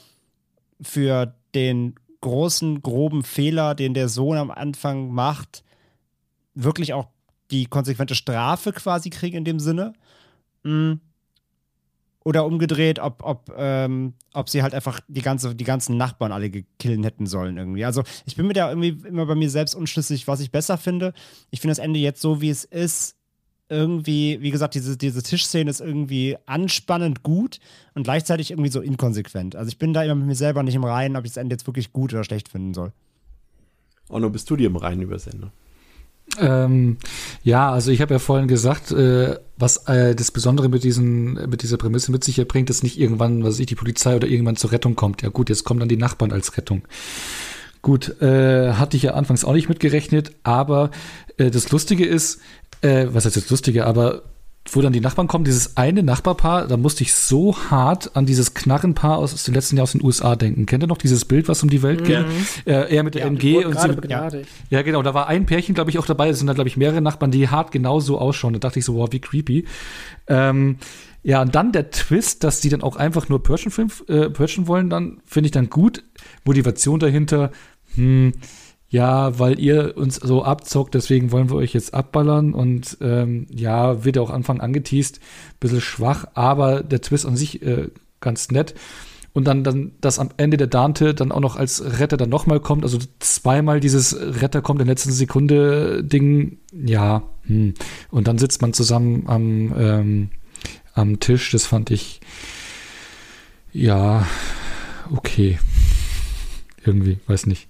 für 0.83 1.35
den 1.55 1.95
großen, 2.21 2.83
groben 2.83 3.23
Fehler, 3.23 3.75
den 3.75 3.95
der 3.95 4.11
Sohn 4.11 4.37
am 4.37 4.51
Anfang 4.51 5.09
macht, 5.15 5.65
wirklich 6.53 6.93
auch 6.93 7.09
die 7.51 7.65
konsequente 7.65 8.17
Strafe 8.17 8.75
quasi 8.75 9.09
kriegen 9.09 9.39
in 9.39 9.45
dem 9.47 9.59
Sinne. 9.59 9.95
Mhm 10.63 11.01
oder 12.25 12.47
umgedreht, 12.47 12.99
ob, 12.99 13.23
ob, 13.23 13.53
ähm, 13.57 14.15
ob 14.33 14.49
sie 14.49 14.63
halt 14.63 14.75
einfach 14.75 15.01
die, 15.09 15.23
ganze, 15.23 15.55
die 15.55 15.65
ganzen 15.65 15.97
Nachbarn 15.97 16.33
alle 16.33 16.51
gekillen 16.51 17.03
hätten 17.03 17.27
sollen 17.27 17.57
irgendwie. 17.57 17.85
Also 17.85 18.03
ich 18.27 18.37
bin 18.37 18.47
mir 18.47 18.55
da 18.55 18.69
irgendwie 18.69 19.07
immer 19.07 19.27
bei 19.27 19.35
mir 19.35 19.51
selbst 19.51 19.75
unschlüssig, 19.75 20.29
was 20.29 20.41
ich 20.41 20.51
besser 20.51 20.79
finde. 20.79 21.13
Ich 21.51 21.61
finde 21.61 21.73
das 21.73 21.79
Ende 21.79 21.99
jetzt 21.99 22.21
so, 22.21 22.41
wie 22.41 22.51
es 22.51 22.65
ist, 22.65 23.17
irgendwie, 23.69 24.39
wie 24.43 24.51
gesagt, 24.51 24.75
diese, 24.75 24.99
diese 24.99 25.23
Tischszene 25.23 25.71
ist 25.71 25.81
irgendwie 25.81 26.37
anspannend 26.45 27.23
gut 27.23 27.59
und 27.95 28.03
gleichzeitig 28.03 28.51
irgendwie 28.51 28.71
so 28.71 28.83
inkonsequent. 28.83 29.57
Also 29.57 29.69
ich 29.69 29.79
bin 29.79 29.95
da 29.95 30.03
immer 30.05 30.15
mit 30.15 30.27
mir 30.27 30.35
selber 30.35 30.63
nicht 30.63 30.75
im 30.75 30.85
Reinen, 30.85 31.17
ob 31.17 31.25
ich 31.25 31.31
das 31.31 31.39
Ende 31.39 31.55
jetzt 31.55 31.67
wirklich 31.67 31.93
gut 31.93 32.13
oder 32.13 32.23
schlecht 32.23 32.51
finden 32.51 32.75
soll. 32.75 32.93
Onno, 34.11 34.29
bist 34.29 34.51
du 34.51 34.57
dir 34.57 34.67
im 34.67 34.77
Reinen 34.77 35.03
über 35.03 35.15
das 35.15 35.27
Ende? 35.27 35.53
Ähm, 36.39 36.97
ja, 37.43 37.71
also 37.71 37.91
ich 37.91 38.01
habe 38.01 38.15
ja 38.15 38.19
vorhin 38.19 38.49
gesagt, 38.49 38.91
äh, 38.91 39.39
was 39.59 39.89
äh, 39.89 40.15
das 40.15 40.31
Besondere 40.31 40.69
mit 40.69 40.83
diesen 40.83 41.35
mit 41.49 41.63
dieser 41.63 41.77
Prämisse 41.77 42.11
mit 42.11 42.25
sich 42.25 42.37
bringt, 42.49 42.71
dass 42.71 42.83
nicht 42.83 42.99
irgendwann, 42.99 43.45
was 43.45 43.59
ich 43.59 43.67
die 43.67 43.75
Polizei 43.75 44.17
oder 44.17 44.29
irgendwann 44.29 44.57
zur 44.57 44.73
Rettung 44.73 44.97
kommt. 44.97 45.23
Ja 45.23 45.29
gut, 45.29 45.51
jetzt 45.51 45.65
kommen 45.65 45.81
dann 45.81 45.89
die 45.89 45.97
Nachbarn 45.97 46.33
als 46.33 46.57
Rettung. 46.57 46.83
Gut, 47.83 48.21
äh, 48.23 48.73
hatte 48.75 48.97
ich 48.97 49.03
ja 49.03 49.15
anfangs 49.15 49.45
auch 49.45 49.53
nicht 49.53 49.69
mitgerechnet, 49.69 50.33
aber 50.43 50.91
äh, 51.37 51.51
das 51.51 51.71
Lustige 51.71 52.07
ist, 52.07 52.41
äh, 52.81 53.07
was 53.11 53.25
heißt 53.25 53.37
jetzt 53.37 53.51
Lustige, 53.51 53.87
aber 53.87 54.23
wo 54.71 54.81
dann 54.81 54.93
die 54.93 55.01
Nachbarn 55.01 55.27
kommen, 55.27 55.45
dieses 55.45 55.77
eine 55.77 56.03
Nachbarpaar, 56.03 56.69
da 56.69 56.77
musste 56.77 57.03
ich 57.03 57.15
so 57.15 57.57
hart 57.71 58.17
an 58.17 58.27
dieses 58.27 58.55
Knarrenpaar 58.55 59.19
aus, 59.19 59.35
aus 59.35 59.43
dem 59.43 59.55
letzten 59.55 59.77
Jahr 59.77 59.83
aus 59.83 59.93
den 59.93 60.03
USA 60.03 60.37
denken. 60.37 60.67
Kennt 60.67 60.85
ihr 60.85 60.87
noch 60.87 60.99
dieses 60.99 61.25
Bild, 61.25 61.49
was 61.49 61.63
um 61.63 61.69
die 61.69 61.83
Welt 61.83 62.05
geht? 62.05 62.27
Mhm. 62.27 62.33
Äh, 62.67 62.95
er 62.95 63.03
mit 63.03 63.15
der 63.15 63.23
ja, 63.23 63.29
MG 63.29 63.65
und 63.65 63.79
sie. 63.79 64.09
Ja. 64.09 64.31
ja, 64.71 64.83
genau. 64.83 65.03
Da 65.03 65.15
war 65.15 65.27
ein 65.27 65.47
Pärchen, 65.47 65.75
glaube 65.75 65.91
ich, 65.91 65.99
auch 65.99 66.07
dabei. 66.07 66.29
Es 66.29 66.39
sind 66.39 66.47
da, 66.47 66.53
glaube 66.53 66.69
ich, 66.69 66.77
mehrere 66.77 67.01
Nachbarn, 67.01 67.33
die 67.33 67.49
hart 67.49 67.73
genauso 67.73 68.19
ausschauen. 68.19 68.53
Da 68.53 68.61
dachte 68.61 68.79
ich 68.79 68.85
so, 68.85 68.95
wow, 68.95 69.09
wie 69.11 69.21
creepy. 69.21 69.67
Ähm, 70.29 70.77
ja, 71.25 71.43
und 71.43 71.55
dann 71.55 71.73
der 71.73 71.91
Twist, 71.91 72.45
dass 72.45 72.61
die 72.61 72.69
dann 72.69 72.83
auch 72.83 72.97
einfach 72.97 73.29
nur 73.29 73.43
Film, 73.45 73.91
äh, 74.09 74.31
Persian 74.31 74.67
wollen, 74.67 74.91
dann 74.91 75.21
finde 75.25 75.47
ich 75.47 75.53
dann 75.53 75.71
gut. 75.71 76.05
Motivation 76.45 76.99
dahinter, 77.01 77.51
hm, 77.95 78.33
ja, 78.93 79.39
weil 79.39 79.59
ihr 79.59 79.97
uns 79.97 80.17
so 80.17 80.45
abzockt, 80.45 80.93
deswegen 80.93 81.33
wollen 81.33 81.49
wir 81.49 81.57
euch 81.57 81.73
jetzt 81.73 81.95
abballern 81.95 82.53
und 82.53 82.99
ähm, 83.01 83.47
ja, 83.51 84.05
wird 84.05 84.17
ja 84.17 84.23
auch 84.23 84.29
Anfang 84.29 84.61
angeteased, 84.61 85.19
bisschen 85.61 85.81
schwach, 85.81 86.27
aber 86.35 86.83
der 86.83 87.01
Twist 87.01 87.25
an 87.25 87.35
sich 87.35 87.63
äh, 87.63 87.89
ganz 88.21 88.51
nett. 88.51 88.75
Und 89.33 89.47
dann, 89.47 89.65
dann, 89.65 89.93
dass 90.03 90.19
am 90.19 90.29
Ende 90.37 90.59
der 90.59 90.67
Dante 90.67 91.15
dann 91.15 91.33
auch 91.33 91.41
noch 91.41 91.57
als 91.57 91.99
Retter 92.01 92.19
dann 92.19 92.29
nochmal 92.29 92.61
kommt, 92.61 92.85
also 92.85 92.99
zweimal 93.19 93.81
dieses 93.81 94.15
Retter 94.15 94.61
kommt 94.61 94.83
in 94.83 94.89
letzten 94.89 95.13
Sekunde 95.13 96.05
Ding, 96.05 96.59
ja, 96.71 97.23
hm. 97.47 97.73
und 98.11 98.29
dann 98.29 98.37
sitzt 98.37 98.61
man 98.61 98.75
zusammen 98.75 99.25
am, 99.27 99.75
ähm, 99.75 100.29
am 100.93 101.19
Tisch, 101.19 101.51
das 101.51 101.65
fand 101.65 101.91
ich, 101.91 102.21
ja, 103.73 104.27
okay. 105.11 105.59
Irgendwie, 106.85 107.21
weiß 107.27 107.47
nicht. 107.47 107.69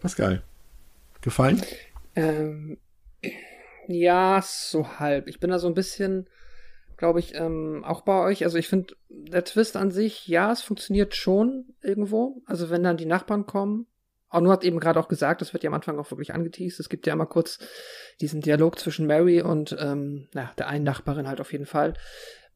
Pascal, 0.00 0.42
gefallen? 1.20 1.62
Ähm, 2.16 2.78
ja, 3.86 4.40
so 4.42 4.98
halb. 4.98 5.26
Ich 5.26 5.40
bin 5.40 5.50
da 5.50 5.58
so 5.58 5.66
ein 5.66 5.74
bisschen, 5.74 6.28
glaube 6.96 7.20
ich, 7.20 7.34
ähm, 7.34 7.84
auch 7.84 8.02
bei 8.02 8.20
euch. 8.20 8.44
Also 8.44 8.58
ich 8.58 8.68
finde, 8.68 8.94
der 9.08 9.44
Twist 9.44 9.76
an 9.76 9.90
sich, 9.90 10.28
ja, 10.28 10.52
es 10.52 10.62
funktioniert 10.62 11.14
schon 11.14 11.64
irgendwo. 11.82 12.42
Also 12.46 12.70
wenn 12.70 12.82
dann 12.82 12.96
die 12.96 13.06
Nachbarn 13.06 13.46
kommen. 13.46 13.86
Arno 14.28 14.52
hat 14.52 14.62
eben 14.62 14.78
gerade 14.78 15.00
auch 15.00 15.08
gesagt, 15.08 15.40
das 15.40 15.52
wird 15.52 15.64
ja 15.64 15.70
am 15.70 15.74
Anfang 15.74 15.98
auch 15.98 16.10
wirklich 16.12 16.32
angeteased. 16.32 16.78
Es 16.78 16.88
gibt 16.88 17.04
ja 17.06 17.14
immer 17.14 17.26
kurz 17.26 17.58
diesen 18.20 18.40
Dialog 18.40 18.78
zwischen 18.78 19.08
Mary 19.08 19.42
und 19.42 19.76
ähm, 19.80 20.28
na, 20.34 20.52
der 20.56 20.68
einen 20.68 20.84
Nachbarin 20.84 21.26
halt 21.26 21.40
auf 21.40 21.50
jeden 21.50 21.66
Fall 21.66 21.94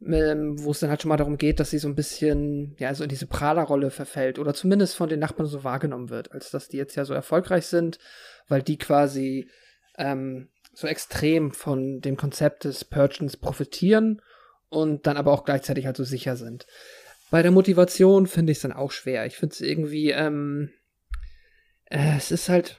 wo 0.06 0.70
es 0.70 0.81
dann 0.81 0.90
halt 0.90 1.02
schon 1.02 1.09
mal 1.09 1.16
darum 1.16 1.39
geht, 1.39 1.60
dass 1.60 1.70
sie 1.70 1.78
so 1.78 1.89
ein 1.89 1.94
bisschen, 1.94 2.76
ja, 2.78 2.94
so 2.94 3.05
in 3.05 3.09
diese 3.09 3.26
Prahlerrolle 3.26 3.90
verfällt 3.90 4.39
oder 4.39 4.55
zumindest 4.55 4.97
von 4.97 5.09
den 5.09 5.20
Nachbarn 5.20 5.48
so 5.48 5.64
wahrgenommen 5.64 6.10
wird, 6.10 6.32
als 6.32 6.51
dass 6.51 6.68
die 6.68 6.76
jetzt 6.76 6.94
ja 6.94 7.05
so 7.05 7.14
erfolgreich 7.14 7.66
sind, 7.66 7.98
weil 8.48 8.62
die 8.62 8.76
quasi 8.76 9.48
ähm, 9.97 10.48
so 10.74 10.86
extrem 10.86 11.52
von 11.52 12.01
dem 12.01 12.16
Konzept 12.16 12.64
des 12.64 12.85
Purchens 12.85 13.36
profitieren 13.36 14.20
und 14.68 15.06
dann 15.06 15.16
aber 15.16 15.32
auch 15.32 15.44
gleichzeitig 15.44 15.86
halt 15.86 15.97
so 15.97 16.05
sicher 16.05 16.36
sind. 16.36 16.66
Bei 17.31 17.43
der 17.43 17.51
Motivation 17.51 18.26
finde 18.26 18.52
ich 18.52 18.59
es 18.59 18.62
dann 18.62 18.72
auch 18.72 18.90
schwer. 18.90 19.26
Ich 19.26 19.36
finde 19.36 19.55
es 19.55 19.60
irgendwie, 19.60 20.10
ähm, 20.10 20.70
äh, 21.86 22.16
es 22.16 22.31
ist 22.31 22.48
halt, 22.48 22.78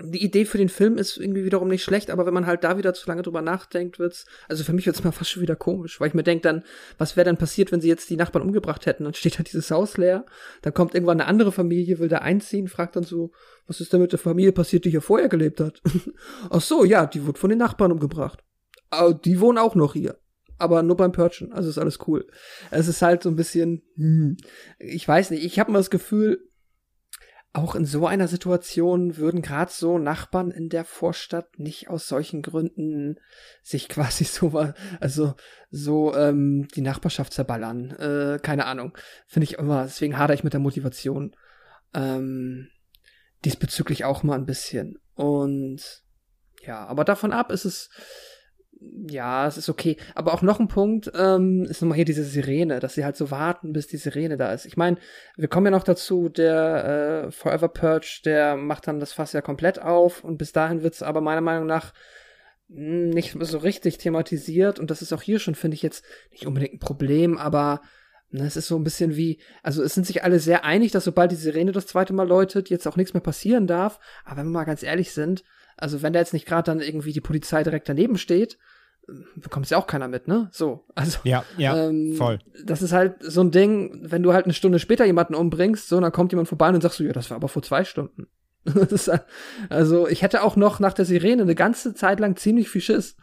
die 0.00 0.24
Idee 0.24 0.44
für 0.44 0.58
den 0.58 0.68
Film 0.68 0.96
ist 0.96 1.18
irgendwie 1.18 1.44
wiederum 1.44 1.68
nicht 1.68 1.84
schlecht, 1.84 2.10
aber 2.10 2.24
wenn 2.24 2.34
man 2.34 2.46
halt 2.46 2.64
da 2.64 2.78
wieder 2.78 2.94
zu 2.94 3.06
lange 3.08 3.22
drüber 3.22 3.42
nachdenkt, 3.42 3.98
wird's, 3.98 4.24
also 4.48 4.64
für 4.64 4.72
mich 4.72 4.86
wird's 4.86 5.04
mal 5.04 5.12
fast 5.12 5.30
schon 5.30 5.42
wieder 5.42 5.56
komisch, 5.56 6.00
weil 6.00 6.08
ich 6.08 6.14
mir 6.14 6.22
denke 6.22 6.42
dann, 6.42 6.64
was 6.98 7.16
wäre 7.16 7.26
dann 7.26 7.36
passiert, 7.36 7.72
wenn 7.72 7.80
sie 7.80 7.88
jetzt 7.88 8.08
die 8.08 8.16
Nachbarn 8.16 8.44
umgebracht 8.44 8.86
hätten? 8.86 9.04
Dann 9.04 9.14
steht 9.14 9.38
halt 9.38 9.48
dieses 9.52 9.70
Haus 9.70 9.96
leer, 9.96 10.24
dann 10.62 10.72
kommt 10.72 10.94
irgendwann 10.94 11.20
eine 11.20 11.28
andere 11.28 11.52
Familie, 11.52 11.98
will 11.98 12.08
da 12.08 12.18
einziehen, 12.18 12.68
fragt 12.68 12.96
dann 12.96 13.04
so, 13.04 13.32
was 13.66 13.80
ist 13.80 13.92
denn 13.92 14.00
mit 14.00 14.12
der 14.12 14.18
Familie 14.18 14.52
passiert, 14.52 14.84
die 14.84 14.90
hier 14.90 15.02
vorher 15.02 15.28
gelebt 15.28 15.60
hat? 15.60 15.82
Ach 16.50 16.60
so, 16.60 16.84
ja, 16.84 17.06
die 17.06 17.26
wurde 17.26 17.38
von 17.38 17.50
den 17.50 17.58
Nachbarn 17.58 17.92
umgebracht. 17.92 18.42
Aber 18.90 19.14
die 19.14 19.40
wohnen 19.40 19.58
auch 19.58 19.74
noch 19.74 19.92
hier. 19.92 20.18
Aber 20.58 20.82
nur 20.82 20.96
beim 20.96 21.12
Purchen, 21.12 21.52
also 21.52 21.68
ist 21.68 21.78
alles 21.78 21.98
cool. 22.06 22.26
Es 22.70 22.86
ist 22.86 23.02
halt 23.02 23.22
so 23.22 23.28
ein 23.28 23.36
bisschen, 23.36 23.82
hm, 23.96 24.36
ich 24.78 25.06
weiß 25.06 25.30
nicht, 25.30 25.44
ich 25.44 25.58
habe 25.58 25.72
mal 25.72 25.78
das 25.78 25.90
Gefühl, 25.90 26.48
auch 27.54 27.74
in 27.74 27.84
so 27.84 28.06
einer 28.06 28.28
Situation 28.28 29.18
würden 29.18 29.42
gerade 29.42 29.70
so 29.70 29.98
Nachbarn 29.98 30.50
in 30.50 30.70
der 30.70 30.84
Vorstadt 30.84 31.58
nicht 31.58 31.88
aus 31.88 32.08
solchen 32.08 32.40
Gründen 32.40 33.18
sich 33.62 33.88
quasi 33.90 34.24
so, 34.24 34.72
also 35.00 35.34
so 35.70 36.14
ähm, 36.14 36.68
die 36.74 36.80
Nachbarschaft 36.80 37.32
zerballern. 37.32 37.90
Äh, 37.90 38.38
keine 38.42 38.66
Ahnung. 38.66 38.96
Finde 39.26 39.44
ich 39.44 39.54
immer, 39.54 39.84
deswegen 39.84 40.16
hadere 40.16 40.34
ich 40.34 40.44
mit 40.44 40.54
der 40.54 40.60
Motivation. 40.60 41.36
Ähm, 41.94 42.68
diesbezüglich 43.44 44.04
auch 44.04 44.22
mal 44.22 44.36
ein 44.36 44.46
bisschen. 44.46 44.98
Und 45.14 46.02
ja, 46.64 46.86
aber 46.86 47.04
davon 47.04 47.32
ab 47.32 47.52
ist 47.52 47.66
es 47.66 47.90
ja, 49.08 49.46
es 49.46 49.56
ist 49.56 49.68
okay. 49.68 49.96
Aber 50.14 50.34
auch 50.34 50.42
noch 50.42 50.60
ein 50.60 50.68
Punkt 50.68 51.10
ähm, 51.14 51.64
ist 51.64 51.82
nochmal 51.82 51.96
hier 51.96 52.04
diese 52.04 52.24
Sirene, 52.24 52.80
dass 52.80 52.94
sie 52.94 53.04
halt 53.04 53.16
so 53.16 53.30
warten, 53.30 53.72
bis 53.72 53.86
die 53.86 53.96
Sirene 53.96 54.36
da 54.36 54.52
ist. 54.52 54.66
Ich 54.66 54.76
meine, 54.76 54.96
wir 55.36 55.48
kommen 55.48 55.66
ja 55.66 55.70
noch 55.70 55.84
dazu, 55.84 56.28
der 56.28 57.24
äh, 57.26 57.30
Forever 57.30 57.68
Purge, 57.68 58.20
der 58.24 58.56
macht 58.56 58.86
dann 58.86 59.00
das 59.00 59.12
Fass 59.12 59.32
ja 59.32 59.40
komplett 59.40 59.80
auf 59.80 60.24
und 60.24 60.38
bis 60.38 60.52
dahin 60.52 60.82
wird's 60.82 61.02
aber 61.02 61.20
meiner 61.20 61.40
Meinung 61.40 61.66
nach 61.66 61.92
hm, 62.68 63.10
nicht 63.10 63.36
so 63.40 63.58
richtig 63.58 63.98
thematisiert 63.98 64.78
und 64.78 64.90
das 64.90 65.02
ist 65.02 65.12
auch 65.12 65.22
hier 65.22 65.38
schon, 65.38 65.54
finde 65.54 65.74
ich 65.74 65.82
jetzt 65.82 66.04
nicht 66.30 66.46
unbedingt 66.46 66.74
ein 66.74 66.78
Problem, 66.78 67.38
aber 67.38 67.82
ne, 68.30 68.46
es 68.46 68.56
ist 68.56 68.68
so 68.68 68.76
ein 68.76 68.84
bisschen 68.84 69.16
wie, 69.16 69.40
also 69.62 69.82
es 69.82 69.94
sind 69.94 70.06
sich 70.06 70.24
alle 70.24 70.38
sehr 70.38 70.64
einig, 70.64 70.92
dass 70.92 71.04
sobald 71.04 71.30
die 71.30 71.36
Sirene 71.36 71.72
das 71.72 71.86
zweite 71.86 72.12
Mal 72.12 72.26
läutet, 72.26 72.70
jetzt 72.70 72.86
auch 72.86 72.96
nichts 72.96 73.14
mehr 73.14 73.22
passieren 73.22 73.66
darf. 73.66 74.00
Aber 74.24 74.38
wenn 74.38 74.46
wir 74.46 74.58
mal 74.58 74.64
ganz 74.64 74.82
ehrlich 74.82 75.12
sind, 75.12 75.44
also 75.76 76.02
wenn 76.02 76.12
da 76.12 76.20
jetzt 76.20 76.32
nicht 76.32 76.46
gerade 76.46 76.66
dann 76.66 76.80
irgendwie 76.80 77.12
die 77.12 77.20
Polizei 77.20 77.62
direkt 77.62 77.88
daneben 77.88 78.18
steht, 78.18 78.58
bekommt 79.36 79.68
ja 79.68 79.78
auch 79.78 79.86
keiner 79.86 80.08
mit, 80.08 80.28
ne? 80.28 80.48
So, 80.52 80.84
also 80.94 81.18
ja, 81.24 81.44
ja, 81.56 81.88
ähm, 81.88 82.14
voll. 82.14 82.38
Das 82.64 82.82
ist 82.82 82.92
halt 82.92 83.16
so 83.20 83.40
ein 83.40 83.50
Ding, 83.50 84.00
wenn 84.02 84.22
du 84.22 84.32
halt 84.32 84.44
eine 84.44 84.54
Stunde 84.54 84.78
später 84.78 85.04
jemanden 85.04 85.34
umbringst, 85.34 85.88
so, 85.88 86.00
dann 86.00 86.12
kommt 86.12 86.32
jemand 86.32 86.48
vorbei 86.48 86.68
und 86.68 86.80
sagst 86.80 87.00
du, 87.00 87.04
ja, 87.04 87.12
das 87.12 87.30
war 87.30 87.36
aber 87.36 87.48
vor 87.48 87.62
zwei 87.62 87.84
Stunden. 87.84 88.28
ist, 88.64 89.10
also 89.70 90.06
ich 90.06 90.22
hätte 90.22 90.42
auch 90.44 90.54
noch 90.54 90.78
nach 90.78 90.92
der 90.92 91.04
Sirene 91.04 91.42
eine 91.42 91.56
ganze 91.56 91.94
Zeit 91.94 92.20
lang 92.20 92.36
ziemlich 92.36 92.70
viel 92.70 92.80
Schiss, 92.80 93.16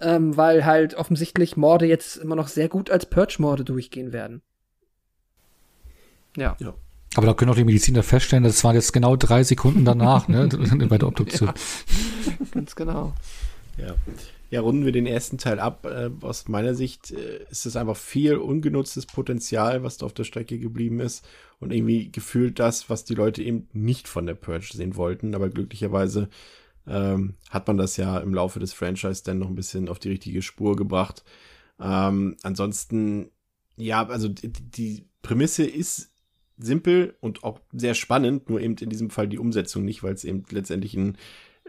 ähm, 0.00 0.36
weil 0.38 0.64
halt 0.64 0.94
offensichtlich 0.94 1.56
Morde 1.56 1.84
jetzt 1.84 2.16
immer 2.16 2.34
noch 2.34 2.48
sehr 2.48 2.70
gut 2.70 2.90
als 2.90 3.04
Purge-Morde 3.04 3.64
durchgehen 3.64 4.14
werden. 4.14 4.40
Ja. 6.36 6.56
ja. 6.60 6.74
Aber 7.16 7.26
da 7.26 7.34
können 7.34 7.50
auch 7.50 7.56
die 7.56 7.64
Mediziner 7.64 8.02
feststellen, 8.02 8.44
das 8.44 8.62
waren 8.64 8.74
jetzt 8.74 8.92
genau 8.92 9.16
drei 9.16 9.42
Sekunden 9.42 9.84
danach, 9.84 10.28
ne, 10.28 10.48
bei 10.88 10.98
der 10.98 11.08
Obduktion. 11.08 11.48
Ja, 11.48 12.46
ganz 12.52 12.76
genau. 12.76 13.14
Ja. 13.78 13.94
Ja, 14.48 14.60
runden 14.60 14.84
wir 14.84 14.92
den 14.92 15.06
ersten 15.06 15.38
Teil 15.38 15.58
ab. 15.58 15.86
Äh, 15.86 16.10
aus 16.20 16.46
meiner 16.46 16.74
Sicht 16.74 17.10
äh, 17.10 17.44
ist 17.50 17.66
es 17.66 17.74
einfach 17.74 17.96
viel 17.96 18.36
ungenutztes 18.36 19.06
Potenzial, 19.06 19.82
was 19.82 19.96
da 19.96 20.06
auf 20.06 20.12
der 20.12 20.24
Strecke 20.24 20.58
geblieben 20.58 21.00
ist. 21.00 21.26
Und 21.58 21.72
irgendwie 21.72 22.12
gefühlt 22.12 22.58
das, 22.60 22.88
was 22.88 23.04
die 23.04 23.14
Leute 23.14 23.42
eben 23.42 23.68
nicht 23.72 24.06
von 24.06 24.24
der 24.26 24.34
Purge 24.34 24.70
sehen 24.72 24.94
wollten. 24.94 25.34
Aber 25.34 25.48
glücklicherweise 25.48 26.28
ähm, 26.86 27.34
hat 27.50 27.66
man 27.66 27.76
das 27.76 27.96
ja 27.96 28.18
im 28.18 28.34
Laufe 28.34 28.60
des 28.60 28.72
Franchise 28.72 29.22
dann 29.24 29.40
noch 29.40 29.48
ein 29.48 29.56
bisschen 29.56 29.88
auf 29.88 29.98
die 29.98 30.10
richtige 30.10 30.42
Spur 30.42 30.76
gebracht. 30.76 31.24
Ähm, 31.80 32.36
ansonsten, 32.42 33.30
ja, 33.76 34.06
also 34.06 34.28
die, 34.28 34.52
die 34.52 35.04
Prämisse 35.22 35.64
ist 35.64 36.12
simpel 36.58 37.14
und 37.20 37.44
auch 37.44 37.60
sehr 37.72 37.94
spannend, 37.94 38.48
nur 38.48 38.60
eben 38.60 38.76
in 38.76 38.90
diesem 38.90 39.10
Fall 39.10 39.28
die 39.28 39.38
Umsetzung 39.38 39.84
nicht, 39.84 40.02
weil 40.02 40.14
es 40.14 40.24
eben 40.24 40.44
letztendlich 40.50 40.94
ein 40.94 41.16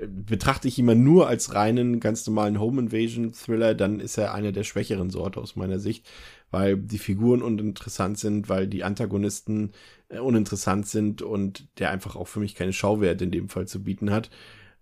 betrachte 0.05 0.67
ich 0.67 0.77
ihn 0.77 1.03
nur 1.03 1.27
als 1.27 1.53
reinen, 1.53 1.99
ganz 1.99 2.25
normalen 2.27 2.59
Home 2.59 2.81
Invasion 2.81 3.33
Thriller, 3.33 3.73
dann 3.73 3.99
ist 3.99 4.17
er 4.17 4.33
einer 4.33 4.51
der 4.51 4.63
schwächeren 4.63 5.09
Sorte 5.09 5.39
aus 5.39 5.55
meiner 5.55 5.79
Sicht, 5.79 6.07
weil 6.51 6.77
die 6.77 6.99
Figuren 6.99 7.41
uninteressant 7.41 8.19
sind, 8.19 8.49
weil 8.49 8.67
die 8.67 8.83
Antagonisten 8.83 9.71
äh, 10.09 10.19
uninteressant 10.19 10.87
sind 10.87 11.21
und 11.21 11.67
der 11.79 11.89
einfach 11.91 12.15
auch 12.15 12.27
für 12.27 12.39
mich 12.39 12.55
keine 12.55 12.73
Schauwerte 12.73 13.23
in 13.23 13.31
dem 13.31 13.49
Fall 13.49 13.67
zu 13.67 13.83
bieten 13.83 14.11
hat. 14.11 14.29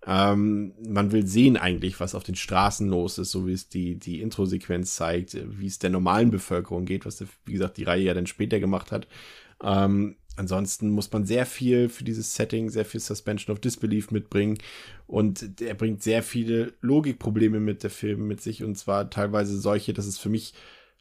Ähm, 0.05 0.73
man 0.87 1.11
will 1.11 1.25
sehen 1.25 1.57
eigentlich, 1.57 1.99
was 1.99 2.13
auf 2.13 2.23
den 2.23 2.35
Straßen 2.35 2.87
los 2.87 3.17
ist, 3.17 3.31
so 3.31 3.47
wie 3.47 3.53
es 3.53 3.69
die, 3.69 3.97
die 3.97 4.21
Intro-Sequenz 4.21 4.95
zeigt, 4.95 5.37
wie 5.59 5.65
es 5.67 5.79
der 5.79 5.89
normalen 5.89 6.29
Bevölkerung 6.29 6.85
geht, 6.85 7.05
was, 7.05 7.23
wie 7.45 7.53
gesagt, 7.53 7.77
die 7.77 7.85
Reihe 7.85 8.03
ja 8.03 8.13
dann 8.13 8.27
später 8.27 8.59
gemacht 8.59 8.91
hat. 8.91 9.07
Ähm, 9.63 10.17
ansonsten 10.35 10.89
muss 10.89 11.11
man 11.11 11.25
sehr 11.25 11.45
viel 11.45 11.89
für 11.89 12.03
dieses 12.03 12.35
Setting, 12.35 12.69
sehr 12.69 12.85
viel 12.85 12.99
Suspension 12.99 13.53
of 13.53 13.59
Disbelief 13.59 14.11
mitbringen. 14.11 14.57
Und 15.07 15.61
er 15.61 15.75
bringt 15.75 16.03
sehr 16.03 16.23
viele 16.23 16.73
Logikprobleme 16.81 17.59
mit 17.59 17.83
der 17.83 17.89
Film 17.89 18.27
mit 18.27 18.41
sich. 18.41 18.63
Und 18.63 18.75
zwar 18.77 19.09
teilweise 19.09 19.59
solche, 19.59 19.93
dass 19.93 20.05
es 20.05 20.17
für 20.17 20.29
mich 20.29 20.53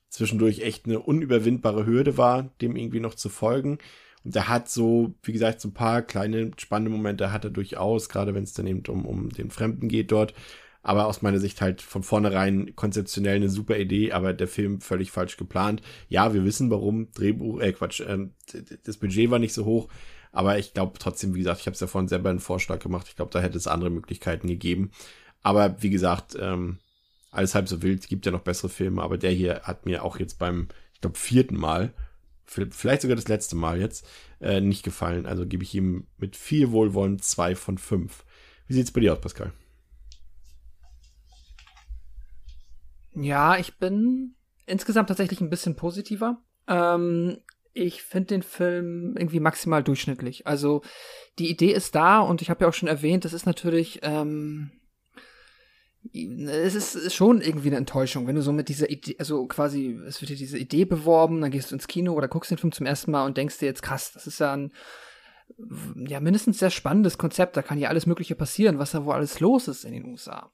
zwischendurch 0.09 0.61
echt 0.61 0.87
eine 0.87 1.01
unüberwindbare 1.01 1.87
Hürde 1.87 2.17
war, 2.17 2.51
dem 2.61 2.77
irgendwie 2.77 3.01
noch 3.01 3.15
zu 3.15 3.29
folgen. 3.29 3.79
Und 4.25 4.35
er 4.35 4.49
hat 4.49 4.71
so, 4.71 5.15
wie 5.23 5.33
gesagt, 5.33 5.61
so 5.61 5.69
ein 5.69 5.75
paar 5.75 6.03
kleine 6.03 6.53
spannende 6.57 6.91
Momente 6.91 7.33
hat 7.33 7.45
er 7.45 7.51
durchaus, 7.51 8.09
gerade 8.09 8.35
wenn 8.35 8.45
es 8.45 8.55
dann 8.55 8.67
eben 8.67 8.83
um, 8.89 9.05
um 9.05 9.29
den 9.29 9.51
Fremden 9.51 9.89
geht 9.89 10.13
dort 10.13 10.35
aber 10.85 11.07
aus 11.07 11.23
meiner 11.23 11.41
Sicht 11.41 11.63
halt 11.63 11.81
von 11.81 12.03
vornherein 12.03 12.77
konzeptionell 12.77 13.37
eine 13.37 13.49
super 13.49 13.79
Idee, 13.79 14.13
aber 14.13 14.35
der 14.35 14.47
Film 14.47 14.83
völlig 14.83 15.11
falsch 15.11 15.39
geplant. 15.39 15.81
Ja, 16.11 16.35
wir 16.35 16.45
wissen 16.45 16.71
warum, 16.71 17.11
Drehbuch, 17.15 17.61
äh 17.61 17.73
Quatsch, 17.73 18.01
äh, 18.01 18.29
das 18.85 18.99
Budget 18.99 19.31
war 19.31 19.39
nicht 19.39 19.55
so 19.55 19.65
hoch, 19.65 19.89
aber 20.31 20.59
ich 20.59 20.75
glaube 20.75 20.99
trotzdem, 20.99 21.35
wie 21.35 21.39
gesagt, 21.39 21.61
ich 21.61 21.67
habe 21.67 21.75
es 21.75 21.81
ja 21.81 21.87
vorhin 21.87 22.09
selber 22.09 22.29
einen 22.29 22.39
Vorschlag 22.39 22.81
gemacht, 22.81 23.07
ich 23.09 23.17
glaube, 23.17 23.31
da 23.33 23.41
hätte 23.41 23.57
es 23.57 23.67
andere 23.67 23.89
Möglichkeiten 23.91 24.47
gegeben. 24.47 24.91
Aber 25.43 25.83
wie 25.83 25.91
gesagt, 25.91 26.37
ähm, 26.39 26.79
alles 27.31 27.55
halb 27.55 27.67
so 27.67 27.83
wild, 27.83 28.07
gibt 28.09 28.27
ja 28.27 28.33
noch 28.33 28.41
bessere 28.41 28.69
Filme, 28.69 29.03
aber 29.03 29.17
der 29.17 29.31
hier 29.31 29.63
hat 29.63 29.87
mir 29.87 30.05
auch 30.05 30.19
jetzt 30.19 30.39
beim, 30.39 30.69
ich 30.93 31.01
glaube, 31.01 31.19
vierten 31.19 31.57
Mal, 31.57 31.95
vielleicht 32.45 33.03
sogar 33.03 33.17
das 33.17 33.29
letzte 33.29 33.57
Mal 33.57 33.81
jetzt, 33.81 34.07
äh, 34.41 34.61
nicht 34.61 34.83
gefallen. 34.83 35.25
Also 35.25 35.47
gebe 35.47 35.65
ich 35.65 35.75
ihm 35.75 36.07
mit 36.19 36.37
viel 36.37 36.73
Wohlwollen 36.73 37.21
zwei 37.21 37.55
von 37.55 37.79
fünf. 37.79 38.25
Wie 38.67 38.75
sieht's 38.75 38.93
bei 38.93 39.01
dir 39.01 39.15
aus, 39.15 39.21
Pascal? 39.21 39.53
Ja, 43.15 43.59
ich 43.59 43.79
bin 43.79 44.35
insgesamt 44.67 45.09
tatsächlich 45.09 45.41
ein 45.41 45.51
bisschen 45.51 45.77
positiver. 45.77 46.39
Ähm, 46.67 47.39
ich 47.73 48.03
finde 48.03 48.29
den 48.29 48.43
Film 48.43 49.17
irgendwie 49.17 49.41
maximal 49.41 49.83
durchschnittlich. 49.83 50.47
Also 50.47 50.83
die 51.39 51.51
Idee 51.51 51.73
ist 51.73 51.95
da 51.95 52.21
und 52.21 52.43
ich 52.43 52.51
habe 52.51 52.65
ja 52.65 52.69
auch 52.69 52.75
schon 52.75 52.89
erwähnt, 52.89 53.25
das 53.25 53.33
ist 53.33 53.47
natürlich, 53.47 54.01
ähm, 54.03 54.71
es 56.13 56.75
ist 56.75 57.15
schon 57.15 57.41
irgendwie 57.41 57.69
eine 57.69 57.79
Enttäuschung, 57.79 58.27
wenn 58.27 58.37
du 58.37 58.43
so 58.43 58.53
mit 58.53 58.69
dieser 58.69 58.91
Idee, 58.91 59.17
also 59.19 59.47
quasi, 59.47 59.99
es 60.07 60.21
wird 60.21 60.31
dir 60.31 60.37
diese 60.37 60.59
Idee 60.59 60.85
beworben, 60.85 61.41
dann 61.41 61.51
gehst 61.51 61.71
du 61.71 61.75
ins 61.75 61.89
Kino 61.89 62.13
oder 62.13 62.29
guckst 62.29 62.51
den 62.51 62.59
Film 62.59 62.73
zum 62.73 62.87
ersten 62.87 63.11
Mal 63.11 63.25
und 63.25 63.37
denkst 63.37 63.59
dir 63.59 63.67
jetzt, 63.67 63.83
krass, 63.83 64.13
das 64.13 64.27
ist 64.27 64.39
ja 64.39 64.53
ein 64.53 64.73
ja, 66.09 66.21
mindestens 66.21 66.59
sehr 66.59 66.71
spannendes 66.71 67.19
Konzept. 67.19 67.57
Da 67.57 67.63
kann 67.63 67.79
ja 67.79 67.89
alles 67.89 68.07
Mögliche 68.07 68.35
passieren, 68.35 68.79
was 68.79 68.91
da 68.91 69.05
wo 69.05 69.13
alles 69.13 69.41
los 69.41 69.69
ist 69.69 69.85
in 69.85 69.93
den 69.93 70.05
USA. 70.07 70.51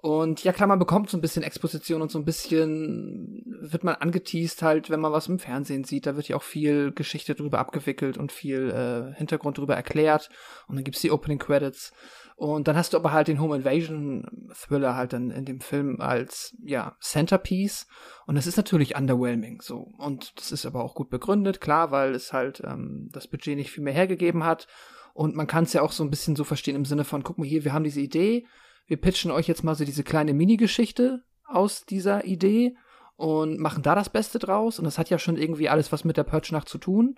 Und 0.00 0.44
ja, 0.44 0.52
klar, 0.52 0.68
man 0.68 0.78
bekommt 0.78 1.10
so 1.10 1.16
ein 1.16 1.20
bisschen 1.20 1.42
Exposition 1.42 2.02
und 2.02 2.10
so 2.10 2.18
ein 2.18 2.24
bisschen 2.24 3.42
wird 3.60 3.84
man 3.84 3.96
angeteased 3.96 4.62
halt, 4.62 4.90
wenn 4.90 5.00
man 5.00 5.12
was 5.12 5.28
im 5.28 5.38
Fernsehen 5.38 5.84
sieht. 5.84 6.06
Da 6.06 6.16
wird 6.16 6.28
ja 6.28 6.36
auch 6.36 6.42
viel 6.42 6.92
Geschichte 6.92 7.34
drüber 7.34 7.58
abgewickelt 7.58 8.16
und 8.16 8.32
viel 8.32 8.70
äh, 8.70 9.16
Hintergrund 9.16 9.58
drüber 9.58 9.74
erklärt. 9.74 10.28
Und 10.68 10.76
dann 10.76 10.84
gibt's 10.84 11.00
die 11.00 11.10
Opening 11.10 11.38
Credits. 11.38 11.92
Und 12.36 12.66
dann 12.66 12.76
hast 12.76 12.92
du 12.92 12.96
aber 12.96 13.12
halt 13.12 13.28
den 13.28 13.40
Home 13.40 13.56
Invasion 13.56 14.50
Thriller 14.52 14.96
halt 14.96 15.12
dann 15.12 15.30
in 15.30 15.44
dem 15.44 15.60
Film 15.60 16.00
als, 16.00 16.56
ja, 16.64 16.96
Centerpiece. 17.00 17.86
Und 18.26 18.34
das 18.34 18.46
ist 18.46 18.56
natürlich 18.56 18.96
underwhelming, 18.96 19.60
so. 19.60 19.92
Und 19.98 20.36
das 20.38 20.50
ist 20.50 20.66
aber 20.66 20.82
auch 20.82 20.94
gut 20.94 21.10
begründet, 21.10 21.60
klar, 21.60 21.92
weil 21.92 22.14
es 22.14 22.32
halt 22.32 22.60
ähm, 22.64 23.08
das 23.12 23.28
Budget 23.28 23.56
nicht 23.56 23.70
viel 23.70 23.84
mehr 23.84 23.92
hergegeben 23.92 24.44
hat. 24.44 24.66
Und 25.12 25.36
man 25.36 25.46
kann 25.46 25.64
es 25.64 25.72
ja 25.72 25.82
auch 25.82 25.92
so 25.92 26.02
ein 26.02 26.10
bisschen 26.10 26.34
so 26.34 26.42
verstehen 26.42 26.74
im 26.74 26.84
Sinne 26.84 27.04
von, 27.04 27.22
guck 27.22 27.38
mal 27.38 27.46
hier, 27.46 27.64
wir 27.64 27.72
haben 27.72 27.84
diese 27.84 28.00
Idee, 28.00 28.46
wir 28.86 28.96
pitchen 28.96 29.30
euch 29.30 29.46
jetzt 29.46 29.62
mal 29.62 29.76
so 29.76 29.84
diese 29.84 30.02
kleine 30.02 30.34
Mini-Geschichte 30.34 31.22
aus 31.46 31.84
dieser 31.86 32.24
Idee 32.24 32.76
und 33.16 33.60
machen 33.60 33.84
da 33.84 33.94
das 33.94 34.10
Beste 34.10 34.40
draus. 34.40 34.80
Und 34.80 34.86
das 34.86 34.98
hat 34.98 35.08
ja 35.08 35.20
schon 35.20 35.36
irgendwie 35.36 35.68
alles 35.68 35.92
was 35.92 36.04
mit 36.04 36.16
der 36.16 36.24
Purge-Nacht 36.24 36.68
zu 36.68 36.78
tun. 36.78 37.14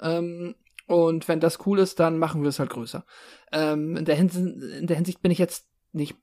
Ähm, 0.00 0.56
und 0.88 1.28
wenn 1.28 1.38
das 1.38 1.66
cool 1.66 1.78
ist, 1.78 2.00
dann 2.00 2.18
machen 2.18 2.42
wir 2.42 2.48
es 2.48 2.58
halt 2.58 2.70
größer. 2.70 3.04
Ähm, 3.52 3.94
in, 3.94 4.06
der 4.06 4.16
in, 4.18 4.86
der 4.86 4.96
Hinsicht 4.96 5.20
bin 5.20 5.30
ich 5.30 5.38
jetzt 5.38 5.68
nicht 5.92 6.16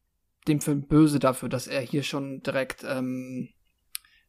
dem 0.47 0.59
Film 0.59 0.87
böse 0.87 1.19
dafür, 1.19 1.49
dass 1.49 1.67
er 1.67 1.81
hier 1.81 2.01
schon 2.01 2.41
direkt, 2.41 2.83
ähm, 2.83 3.49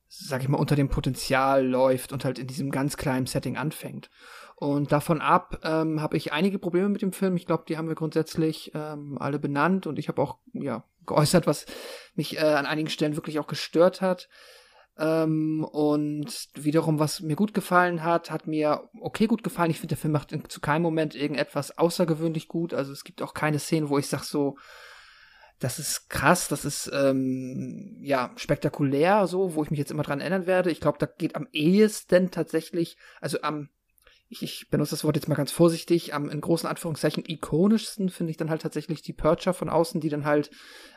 sag 0.08 0.42
ich 0.42 0.48
mal, 0.48 0.58
unter 0.58 0.76
dem 0.76 0.90
Potenzial 0.90 1.66
läuft 1.66 2.12
und 2.12 2.26
halt 2.26 2.38
in 2.38 2.46
diesem 2.46 2.70
ganz 2.70 2.98
kleinen 2.98 3.24
Setting 3.24 3.56
anfängt. 3.56 4.10
Und 4.56 4.92
davon 4.92 5.22
ab 5.22 5.60
ähm, 5.64 6.02
habe 6.02 6.18
ich 6.18 6.34
einige 6.34 6.58
Probleme 6.58 6.90
mit 6.90 7.00
dem 7.00 7.12
Film. 7.12 7.36
Ich 7.36 7.46
glaube, 7.46 7.64
die 7.66 7.78
haben 7.78 7.88
wir 7.88 7.94
grundsätzlich 7.94 8.72
ähm, 8.74 9.16
alle 9.18 9.38
benannt 9.38 9.86
und 9.86 9.98
ich 9.98 10.08
habe 10.08 10.20
auch 10.20 10.36
ja 10.52 10.84
geäußert, 11.06 11.46
was 11.46 11.64
mich 12.14 12.36
äh, 12.36 12.40
an 12.40 12.66
einigen 12.66 12.90
Stellen 12.90 13.16
wirklich 13.16 13.38
auch 13.38 13.46
gestört 13.46 14.02
hat. 14.02 14.28
Ähm, 14.98 15.64
und 15.64 16.48
wiederum, 16.54 16.98
was 16.98 17.20
mir 17.20 17.36
gut 17.36 17.52
gefallen 17.52 18.02
hat, 18.02 18.30
hat 18.30 18.46
mir 18.46 18.88
okay 19.00 19.26
gut 19.26 19.42
gefallen. 19.42 19.70
Ich 19.70 19.78
finde, 19.78 19.94
der 19.94 19.98
Film 19.98 20.12
macht 20.12 20.32
in, 20.32 20.48
zu 20.48 20.60
keinem 20.60 20.82
Moment 20.82 21.14
irgendetwas 21.14 21.76
außergewöhnlich 21.76 22.48
gut. 22.48 22.72
Also 22.72 22.92
es 22.92 23.04
gibt 23.04 23.20
auch 23.20 23.34
keine 23.34 23.58
Szene, 23.58 23.90
wo 23.90 23.98
ich 23.98 24.06
sage 24.06 24.24
so, 24.24 24.56
das 25.58 25.78
ist 25.78 26.10
krass, 26.10 26.48
das 26.48 26.64
ist 26.64 26.90
ähm, 26.92 27.98
ja 28.02 28.32
spektakulär, 28.36 29.26
so, 29.26 29.54
wo 29.54 29.62
ich 29.62 29.70
mich 29.70 29.78
jetzt 29.78 29.90
immer 29.90 30.02
dran 30.02 30.20
erinnern 30.20 30.46
werde. 30.46 30.70
Ich 30.70 30.80
glaube, 30.80 30.98
da 30.98 31.06
geht 31.06 31.34
am 31.34 31.48
ehesten 31.52 32.30
tatsächlich, 32.30 32.96
also 33.20 33.40
am 33.40 33.70
ich, 34.28 34.42
ich 34.42 34.68
benutze 34.68 34.90
das 34.90 35.04
Wort 35.04 35.16
jetzt 35.16 35.28
mal 35.28 35.34
ganz 35.36 35.52
vorsichtig, 35.52 36.14
am 36.14 36.28
in 36.30 36.40
großen 36.40 36.68
Anführungszeichen 36.68 37.24
ikonischsten 37.26 38.08
finde 38.08 38.30
ich 38.30 38.36
dann 38.36 38.50
halt 38.50 38.62
tatsächlich 38.62 39.02
die 39.02 39.12
Percher 39.12 39.54
von 39.54 39.68
außen, 39.68 40.00
die 40.00 40.08
dann 40.08 40.24
halt, 40.24 40.50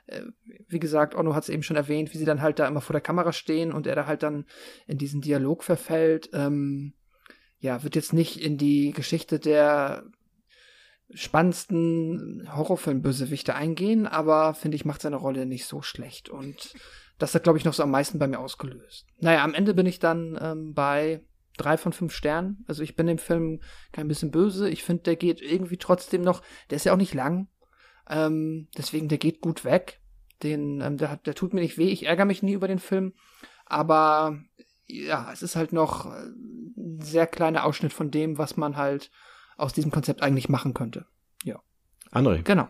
äh, 0.07 0.21
wie 0.67 0.79
gesagt, 0.79 1.15
Onno 1.15 1.35
hat 1.35 1.43
es 1.43 1.49
eben 1.49 1.63
schon 1.63 1.75
erwähnt, 1.75 2.13
wie 2.13 2.17
sie 2.17 2.25
dann 2.25 2.41
halt 2.41 2.59
da 2.59 2.67
immer 2.67 2.81
vor 2.81 2.93
der 2.93 3.01
Kamera 3.01 3.31
stehen 3.31 3.71
und 3.71 3.85
er 3.85 3.95
da 3.95 4.07
halt 4.07 4.23
dann 4.23 4.45
in 4.87 4.97
diesen 4.97 5.21
Dialog 5.21 5.63
verfällt. 5.63 6.29
Ähm, 6.33 6.93
ja, 7.59 7.83
wird 7.83 7.95
jetzt 7.95 8.13
nicht 8.13 8.41
in 8.41 8.57
die 8.57 8.91
Geschichte 8.91 9.37
der 9.37 10.03
spannendsten 11.11 12.47
Horrorfilm-Bösewichte 12.55 13.55
eingehen, 13.55 14.07
aber 14.07 14.53
finde 14.53 14.75
ich, 14.75 14.85
macht 14.85 15.01
seine 15.01 15.15
Rolle 15.15 15.45
nicht 15.45 15.65
so 15.65 15.81
schlecht 15.81 16.29
und 16.29 16.73
das 17.17 17.35
hat, 17.35 17.43
glaube 17.43 17.57
ich, 17.57 17.65
noch 17.65 17.73
so 17.73 17.83
am 17.83 17.91
meisten 17.91 18.17
bei 18.17 18.27
mir 18.27 18.39
ausgelöst. 18.39 19.05
Naja, 19.19 19.43
am 19.43 19.53
Ende 19.53 19.73
bin 19.73 19.85
ich 19.85 19.99
dann 19.99 20.37
ähm, 20.41 20.73
bei 20.73 21.21
drei 21.59 21.77
von 21.77 21.93
fünf 21.93 22.13
Sternen. 22.13 22.63
Also 22.67 22.83
ich 22.83 22.95
bin 22.95 23.07
dem 23.07 23.17
Film 23.17 23.61
kein 23.91 24.07
bisschen 24.07 24.31
böse. 24.31 24.69
Ich 24.69 24.83
finde, 24.83 25.03
der 25.03 25.15
geht 25.15 25.41
irgendwie 25.41 25.77
trotzdem 25.77 26.21
noch, 26.21 26.41
der 26.69 26.77
ist 26.77 26.85
ja 26.85 26.93
auch 26.93 26.97
nicht 26.97 27.13
lang. 27.13 27.47
Ähm, 28.09 28.67
deswegen, 28.77 29.07
der 29.07 29.17
geht 29.17 29.41
gut 29.41 29.63
weg. 29.63 30.01
Den, 30.41 30.81
ähm, 30.81 30.97
der, 30.97 31.17
der 31.17 31.35
tut 31.35 31.53
mir 31.53 31.61
nicht 31.61 31.77
weh. 31.77 31.89
Ich 31.89 32.05
ärgere 32.05 32.25
mich 32.25 32.41
nie 32.41 32.53
über 32.53 32.67
den 32.67 32.79
Film. 32.79 33.13
Aber 33.65 34.39
ja, 34.87 35.31
es 35.31 35.43
ist 35.43 35.55
halt 35.55 35.73
noch 35.73 36.05
ein 36.05 36.99
sehr 37.01 37.27
kleiner 37.27 37.65
Ausschnitt 37.65 37.93
von 37.93 38.09
dem, 38.09 38.37
was 38.37 38.57
man 38.57 38.77
halt 38.77 39.11
aus 39.57 39.73
diesem 39.73 39.91
Konzept 39.91 40.23
eigentlich 40.23 40.49
machen 40.49 40.73
könnte. 40.73 41.05
Ja. 41.43 41.59
André. 42.11 42.41
Genau. 42.41 42.67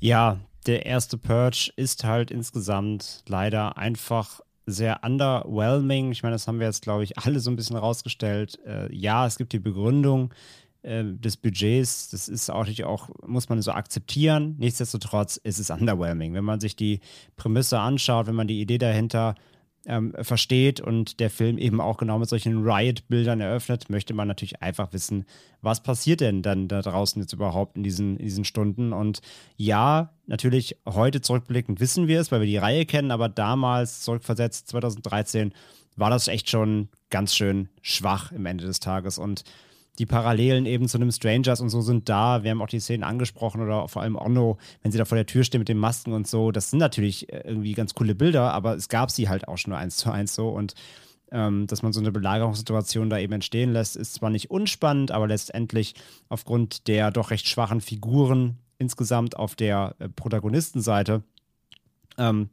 Ja, 0.00 0.40
der 0.66 0.86
erste 0.86 1.18
Purge 1.18 1.72
ist 1.76 2.04
halt 2.04 2.30
insgesamt 2.30 3.22
leider 3.28 3.76
einfach 3.76 4.40
sehr 4.66 5.00
underwhelming. 5.04 6.12
Ich 6.12 6.22
meine, 6.22 6.34
das 6.34 6.48
haben 6.48 6.58
wir 6.58 6.66
jetzt, 6.66 6.82
glaube 6.82 7.04
ich, 7.04 7.18
alle 7.18 7.40
so 7.40 7.50
ein 7.50 7.56
bisschen 7.56 7.76
rausgestellt. 7.76 8.58
Äh, 8.66 8.94
ja, 8.94 9.26
es 9.26 9.36
gibt 9.36 9.52
die 9.52 9.58
Begründung 9.58 10.32
äh, 10.82 11.04
des 11.04 11.36
Budgets. 11.36 12.10
Das 12.10 12.28
ist 12.28 12.50
auch, 12.50 12.66
auch, 12.84 13.08
muss 13.26 13.48
man 13.48 13.62
so 13.62 13.72
akzeptieren. 13.72 14.56
Nichtsdestotrotz 14.58 15.36
ist 15.36 15.58
es 15.58 15.70
underwhelming. 15.70 16.34
Wenn 16.34 16.44
man 16.44 16.60
sich 16.60 16.76
die 16.76 17.00
Prämisse 17.36 17.78
anschaut, 17.78 18.26
wenn 18.26 18.34
man 18.34 18.48
die 18.48 18.60
Idee 18.60 18.78
dahinter 18.78 19.34
ähm, 19.86 20.14
versteht 20.20 20.80
und 20.80 21.20
der 21.20 21.30
Film 21.30 21.58
eben 21.58 21.80
auch 21.80 21.96
genau 21.96 22.18
mit 22.18 22.28
solchen 22.28 22.62
Riot-Bildern 22.62 23.40
eröffnet, 23.40 23.90
möchte 23.90 24.14
man 24.14 24.28
natürlich 24.28 24.62
einfach 24.62 24.92
wissen, 24.92 25.24
was 25.60 25.82
passiert 25.82 26.20
denn 26.20 26.42
dann 26.42 26.68
da 26.68 26.82
draußen 26.82 27.20
jetzt 27.20 27.32
überhaupt 27.32 27.76
in 27.76 27.82
diesen, 27.82 28.16
in 28.16 28.24
diesen 28.24 28.44
Stunden. 28.44 28.92
Und 28.92 29.20
ja, 29.56 30.14
natürlich 30.26 30.76
heute 30.88 31.20
zurückblickend 31.20 31.80
wissen 31.80 32.08
wir 32.08 32.20
es, 32.20 32.32
weil 32.32 32.40
wir 32.40 32.46
die 32.46 32.56
Reihe 32.56 32.86
kennen, 32.86 33.10
aber 33.10 33.28
damals 33.28 34.00
zurückversetzt, 34.00 34.68
2013, 34.68 35.52
war 35.96 36.10
das 36.10 36.28
echt 36.28 36.50
schon 36.50 36.88
ganz 37.10 37.34
schön 37.34 37.68
schwach 37.82 38.32
im 38.32 38.46
Ende 38.46 38.64
des 38.64 38.80
Tages. 38.80 39.18
Und 39.18 39.44
die 39.98 40.06
Parallelen 40.06 40.66
eben 40.66 40.88
zu 40.88 40.98
einem 40.98 41.12
Strangers 41.12 41.60
und 41.60 41.68
so 41.68 41.80
sind 41.80 42.08
da. 42.08 42.42
Wir 42.42 42.50
haben 42.50 42.62
auch 42.62 42.68
die 42.68 42.80
Szenen 42.80 43.04
angesprochen 43.04 43.60
oder 43.60 43.88
vor 43.88 44.02
allem 44.02 44.16
Onno, 44.16 44.58
wenn 44.82 44.92
sie 44.92 44.98
da 44.98 45.04
vor 45.04 45.16
der 45.16 45.26
Tür 45.26 45.44
stehen 45.44 45.60
mit 45.60 45.68
den 45.68 45.78
Masken 45.78 46.12
und 46.12 46.26
so. 46.26 46.50
Das 46.50 46.70
sind 46.70 46.78
natürlich 46.78 47.32
äh, 47.32 47.42
irgendwie 47.44 47.74
ganz 47.74 47.94
coole 47.94 48.14
Bilder, 48.14 48.52
aber 48.52 48.74
es 48.74 48.88
gab 48.88 49.10
sie 49.10 49.28
halt 49.28 49.48
auch 49.48 49.58
schon 49.58 49.70
nur 49.70 49.78
eins 49.78 49.96
zu 49.96 50.10
eins 50.10 50.34
so 50.34 50.48
und 50.48 50.74
ähm, 51.30 51.66
dass 51.66 51.82
man 51.82 51.92
so 51.92 52.00
eine 52.00 52.12
Belagerungssituation 52.12 53.10
da 53.10 53.18
eben 53.18 53.32
entstehen 53.32 53.72
lässt, 53.72 53.96
ist 53.96 54.14
zwar 54.14 54.30
nicht 54.30 54.50
unspannend, 54.50 55.10
aber 55.10 55.26
letztendlich 55.26 55.94
aufgrund 56.28 56.86
der 56.86 57.10
doch 57.10 57.30
recht 57.30 57.48
schwachen 57.48 57.80
Figuren 57.80 58.58
insgesamt 58.78 59.36
auf 59.36 59.54
der 59.54 59.94
äh, 59.98 60.08
Protagonistenseite 60.08 61.22
ähm, 62.18 62.50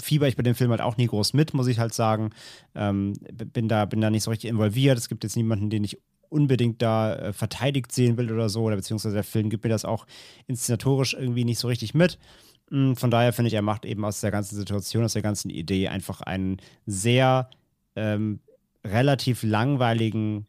fieber 0.00 0.28
ich 0.28 0.36
bei 0.36 0.42
dem 0.42 0.54
Film 0.54 0.70
halt 0.70 0.80
auch 0.80 0.96
nie 0.96 1.06
groß 1.06 1.32
mit, 1.32 1.54
muss 1.54 1.66
ich 1.66 1.78
halt 1.78 1.94
sagen. 1.94 2.30
Ähm, 2.74 3.14
bin, 3.32 3.68
da, 3.68 3.84
bin 3.86 4.00
da 4.00 4.10
nicht 4.10 4.22
so 4.22 4.30
richtig 4.30 4.50
involviert. 4.50 4.98
Es 4.98 5.08
gibt 5.08 5.24
jetzt 5.24 5.36
niemanden, 5.36 5.70
den 5.70 5.84
ich 5.84 5.98
unbedingt 6.34 6.82
da 6.82 7.14
äh, 7.14 7.32
verteidigt 7.32 7.92
sehen 7.92 8.18
will 8.18 8.30
oder 8.32 8.48
so, 8.48 8.62
oder 8.62 8.76
beziehungsweise 8.76 9.14
der 9.14 9.24
Film 9.24 9.48
gibt 9.48 9.64
mir 9.64 9.70
das 9.70 9.84
auch 9.84 10.06
inszenatorisch 10.46 11.14
irgendwie 11.14 11.44
nicht 11.44 11.58
so 11.58 11.68
richtig 11.68 11.94
mit. 11.94 12.18
Mm, 12.70 12.94
von 12.94 13.10
daher 13.10 13.32
finde 13.32 13.48
ich, 13.48 13.54
er 13.54 13.62
macht 13.62 13.84
eben 13.84 14.04
aus 14.04 14.20
der 14.20 14.30
ganzen 14.30 14.56
Situation, 14.56 15.04
aus 15.04 15.12
der 15.12 15.22
ganzen 15.22 15.48
Idee 15.50 15.88
einfach 15.88 16.20
einen 16.20 16.58
sehr 16.86 17.48
ähm, 17.96 18.40
relativ 18.84 19.42
langweiligen 19.42 20.46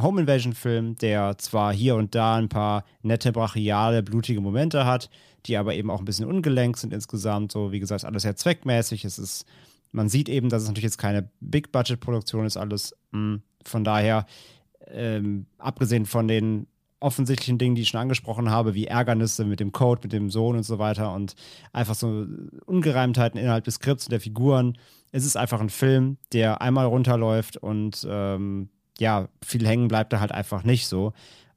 Home 0.00 0.22
Invasion 0.22 0.52
Film, 0.52 0.96
der 0.96 1.36
zwar 1.38 1.72
hier 1.72 1.96
und 1.96 2.14
da 2.14 2.36
ein 2.36 2.48
paar 2.48 2.84
nette, 3.02 3.32
brachiale, 3.32 4.02
blutige 4.02 4.40
Momente 4.40 4.86
hat, 4.86 5.10
die 5.46 5.56
aber 5.56 5.74
eben 5.74 5.90
auch 5.90 5.98
ein 5.98 6.04
bisschen 6.04 6.26
ungelenkt 6.26 6.78
sind 6.78 6.92
insgesamt. 6.92 7.52
So, 7.52 7.72
wie 7.72 7.80
gesagt, 7.80 8.04
alles 8.04 8.22
sehr 8.22 8.36
zweckmäßig. 8.36 9.04
Es 9.04 9.18
ist, 9.18 9.44
man 9.92 10.08
sieht 10.08 10.28
eben, 10.28 10.48
dass 10.48 10.62
es 10.62 10.68
natürlich 10.68 10.84
jetzt 10.84 10.98
keine 10.98 11.28
Big-Budget-Produktion 11.40 12.46
ist, 12.46 12.56
alles. 12.56 12.96
Mm, 13.10 13.36
von 13.64 13.84
daher 13.84 14.26
ähm, 14.92 15.46
abgesehen 15.58 16.06
von 16.06 16.28
den 16.28 16.66
offensichtlichen 17.00 17.58
Dingen, 17.58 17.74
die 17.74 17.82
ich 17.82 17.88
schon 17.88 18.00
angesprochen 18.00 18.50
habe, 18.50 18.74
wie 18.74 18.86
Ärgernisse 18.86 19.44
mit 19.44 19.60
dem 19.60 19.72
Code, 19.72 20.02
mit 20.04 20.12
dem 20.12 20.30
Sohn 20.30 20.56
und 20.56 20.62
so 20.62 20.78
weiter 20.78 21.12
und 21.12 21.34
einfach 21.72 21.94
so 21.94 22.26
Ungereimtheiten 22.64 23.40
innerhalb 23.40 23.64
des 23.64 23.74
Skripts 23.74 24.06
und 24.06 24.12
der 24.12 24.20
Figuren. 24.20 24.78
Es 25.10 25.26
ist 25.26 25.36
einfach 25.36 25.60
ein 25.60 25.70
Film, 25.70 26.16
der 26.32 26.62
einmal 26.62 26.86
runterläuft 26.86 27.56
und 27.56 28.06
ähm, 28.08 28.68
ja, 28.98 29.28
viel 29.44 29.66
hängen 29.66 29.88
bleibt 29.88 30.12
da 30.12 30.20
halt 30.20 30.32
einfach 30.32 30.62
nicht 30.62 30.86
so. 30.86 31.12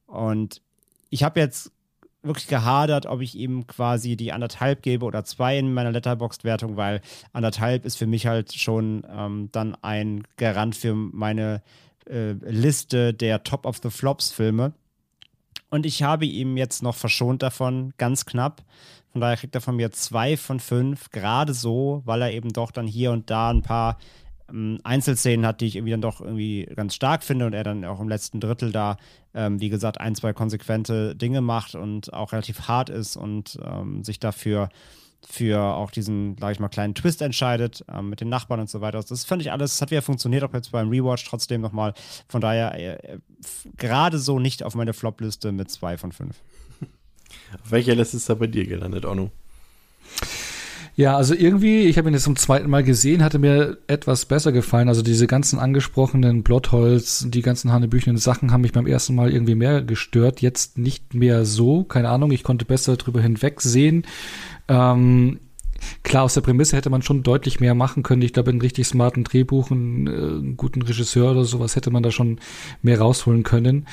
Und 0.07 0.61
ich 1.09 1.23
habe 1.23 1.39
jetzt 1.39 1.71
wirklich 2.23 2.47
gehadert, 2.47 3.05
ob 3.05 3.21
ich 3.21 3.35
ihm 3.35 3.67
quasi 3.67 4.15
die 4.17 4.33
anderthalb 4.33 4.81
gebe 4.81 5.05
oder 5.05 5.23
zwei 5.23 5.57
in 5.57 5.73
meiner 5.73 5.91
Letterboxd-Wertung, 5.91 6.75
weil 6.75 7.01
anderthalb 7.33 7.85
ist 7.85 7.97
für 7.97 8.07
mich 8.07 8.25
halt 8.25 8.53
schon 8.53 9.05
ähm, 9.09 9.49
dann 9.51 9.75
ein 9.81 10.23
Garant 10.37 10.75
für 10.75 10.95
meine 10.95 11.61
äh, 12.09 12.33
Liste 12.33 13.13
der 13.13 13.43
Top 13.43 13.65
of 13.65 13.79
the 13.81 13.89
Flops 13.89 14.31
Filme. 14.31 14.73
Und 15.69 15.85
ich 15.85 16.03
habe 16.03 16.25
ihm 16.25 16.57
jetzt 16.57 16.83
noch 16.83 16.95
verschont 16.95 17.43
davon, 17.43 17.93
ganz 17.97 18.25
knapp. 18.25 18.63
Von 19.11 19.21
daher 19.21 19.37
kriegt 19.37 19.55
er 19.55 19.61
von 19.61 19.75
mir 19.75 19.91
zwei 19.91 20.37
von 20.37 20.59
fünf, 20.59 21.09
gerade 21.09 21.53
so, 21.53 22.01
weil 22.05 22.21
er 22.21 22.33
eben 22.33 22.51
doch 22.53 22.71
dann 22.71 22.87
hier 22.87 23.11
und 23.11 23.29
da 23.29 23.49
ein 23.49 23.61
paar 23.61 23.97
ähm, 24.49 24.79
Einzelszenen 24.83 25.45
hat, 25.45 25.61
die 25.61 25.67
ich 25.67 25.75
irgendwie 25.75 25.91
dann 25.91 26.01
doch 26.01 26.21
irgendwie 26.21 26.67
ganz 26.75 26.95
stark 26.95 27.23
finde 27.23 27.45
und 27.45 27.53
er 27.53 27.63
dann 27.63 27.85
auch 27.85 27.99
im 27.99 28.09
letzten 28.09 28.39
Drittel 28.39 28.71
da, 28.71 28.97
ähm, 29.33 29.59
wie 29.59 29.69
gesagt, 29.69 29.99
ein, 29.99 30.15
zwei 30.15 30.33
konsequente 30.33 31.15
Dinge 31.15 31.41
macht 31.41 31.75
und 31.75 32.13
auch 32.13 32.31
relativ 32.31 32.67
hart 32.67 32.89
ist 32.89 33.15
und 33.15 33.57
ähm, 33.63 34.03
sich 34.03 34.19
dafür 34.19 34.69
für 35.27 35.59
auch 35.59 35.91
diesen, 35.91 36.37
sag 36.39 36.51
ich 36.51 36.59
mal, 36.59 36.69
kleinen 36.69 36.95
Twist 36.95 37.21
entscheidet 37.21 37.83
ähm, 37.91 38.09
mit 38.09 38.21
den 38.21 38.29
Nachbarn 38.29 38.59
und 38.59 38.69
so 38.69 38.81
weiter. 38.81 39.01
Das 39.01 39.25
fand 39.25 39.41
ich 39.41 39.51
alles, 39.51 39.71
das 39.71 39.81
hat 39.81 39.91
wieder 39.91 40.01
funktioniert, 40.01 40.43
auch 40.43 40.53
jetzt 40.53 40.71
beim 40.71 40.89
Rewatch 40.89 41.25
trotzdem 41.25 41.61
nochmal. 41.61 41.93
Von 42.27 42.41
daher 42.41 42.77
äh, 42.77 43.19
gerade 43.77 44.19
so 44.19 44.39
nicht 44.39 44.63
auf 44.63 44.75
meine 44.75 44.93
Flop-Liste 44.93 45.51
mit 45.51 45.69
zwei 45.71 45.97
von 45.97 46.11
fünf. 46.11 46.37
Auf 47.63 47.71
welcher 47.71 47.95
Liste 47.95 48.17
ist 48.17 48.29
da 48.29 48.35
bei 48.35 48.47
dir 48.47 48.65
gelandet, 48.65 49.05
Onu? 49.05 49.29
Ja, 50.97 51.17
also 51.17 51.35
irgendwie, 51.35 51.81
ich 51.81 51.97
habe 51.97 52.09
ihn 52.09 52.13
jetzt 52.13 52.23
zum 52.23 52.37
zweiten 52.37 52.69
Mal 52.69 52.81
gesehen, 52.81 53.21
hatte 53.21 53.37
mir 53.37 53.79
etwas 53.87 54.25
besser 54.25 54.53
gefallen. 54.53 54.87
Also 54.87 55.01
diese 55.01 55.27
ganzen 55.27 55.59
angesprochenen 55.59 56.41
Blottholz, 56.41 57.25
die 57.27 57.41
ganzen 57.41 57.73
hanebüchenen 57.73 58.17
Sachen 58.17 58.51
haben 58.53 58.61
mich 58.61 58.71
beim 58.71 58.87
ersten 58.87 59.13
Mal 59.13 59.33
irgendwie 59.33 59.55
mehr 59.55 59.81
gestört. 59.81 60.41
Jetzt 60.41 60.77
nicht 60.77 61.13
mehr 61.13 61.43
so, 61.43 61.83
keine 61.83 62.09
Ahnung, 62.09 62.31
ich 62.31 62.43
konnte 62.43 62.63
besser 62.63 62.95
drüber 62.95 63.21
hinwegsehen. 63.21 64.05
Ähm, 64.67 65.39
klar, 66.03 66.23
aus 66.23 66.33
der 66.33 66.41
Prämisse 66.41 66.75
hätte 66.75 66.89
man 66.89 67.01
schon 67.01 67.23
deutlich 67.23 67.59
mehr 67.59 67.75
machen 67.75 68.03
können. 68.03 68.21
Ich 68.21 68.33
glaube, 68.33 68.51
in 68.51 68.61
richtig 68.61 68.87
smarten 68.87 69.23
Drehbuch, 69.23 69.71
einen, 69.71 70.07
äh, 70.07 70.11
einen 70.11 70.57
guten 70.57 70.81
Regisseur 70.81 71.31
oder 71.31 71.45
sowas 71.45 71.75
hätte 71.75 71.91
man 71.91 72.03
da 72.03 72.11
schon 72.11 72.39
mehr 72.81 72.99
rausholen 72.99 73.43
können. 73.43 73.87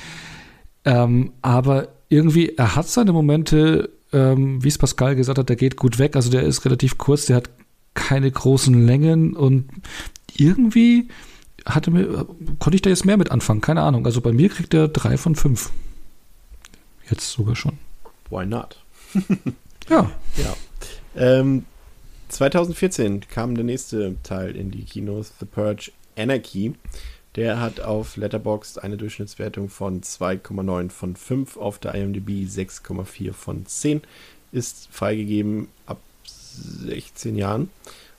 Ähm, 0.85 1.33
aber 1.43 1.89
irgendwie, 2.09 2.55
er 2.57 2.77
hat 2.77 2.89
seine 2.89 3.13
Momente, 3.13 3.91
ähm, 4.13 4.63
wie 4.63 4.69
es 4.69 4.79
Pascal 4.79 5.17
gesagt 5.17 5.39
hat, 5.39 5.49
der 5.49 5.57
geht 5.57 5.77
gut 5.77 5.99
weg. 5.99 6.17
Also 6.17 6.31
der 6.31 6.43
ist 6.43 6.65
relativ 6.65 6.99
kurz, 6.99 7.27
der 7.27 7.37
hat 7.37 7.51
keine 7.95 8.31
großen 8.31 8.87
Längen 8.87 9.35
und 9.35 9.69
irgendwie 10.37 11.09
hatte 11.67 11.91
mir, 11.91 12.27
konnte 12.59 12.75
ich 12.75 12.83
da 12.83 12.91
jetzt 12.91 13.05
mehr 13.05 13.17
mit 13.17 13.31
anfangen. 13.31 13.61
Keine 13.61 13.83
Ahnung. 13.83 14.07
Also 14.07 14.21
bei 14.21 14.33
mir 14.33 14.49
kriegt 14.49 14.75
er 14.75 14.89
drei 14.89 15.17
von 15.17 15.37
fünf. 15.37 15.71
Jetzt 17.09 17.31
sogar 17.31 17.55
schon. 17.55 17.79
Why 18.31 18.47
not? 18.47 18.83
Ja. 19.93 20.11
Ja. 20.39 20.57
Ähm, 21.15 21.67
2014 22.31 23.29
kam 23.29 23.55
der 23.55 23.65
nächste 23.65 24.17
Teil 24.23 24.57
in 24.57 24.71
die 24.71 24.85
Kinos, 24.85 25.35
The 25.39 25.45
Purge 25.45 25.93
Anarchy. 26.17 26.75
Der 27.37 27.61
hat 27.61 27.81
auf 27.81 28.17
Letterboxd 28.17 28.83
eine 28.83 28.97
Durchschnittswertung 28.97 29.69
von 29.69 30.01
2,9 30.01 30.91
von 30.91 31.15
5, 31.15 31.59
auf 31.59 31.79
der 31.79 31.95
IMDb 31.95 32.47
6,4 32.49 33.35
von 33.35 33.67
10. 33.67 34.01
Ist 34.51 34.89
freigegeben 34.91 35.69
ab 35.85 36.01
16 36.25 37.37
Jahren 37.37 37.69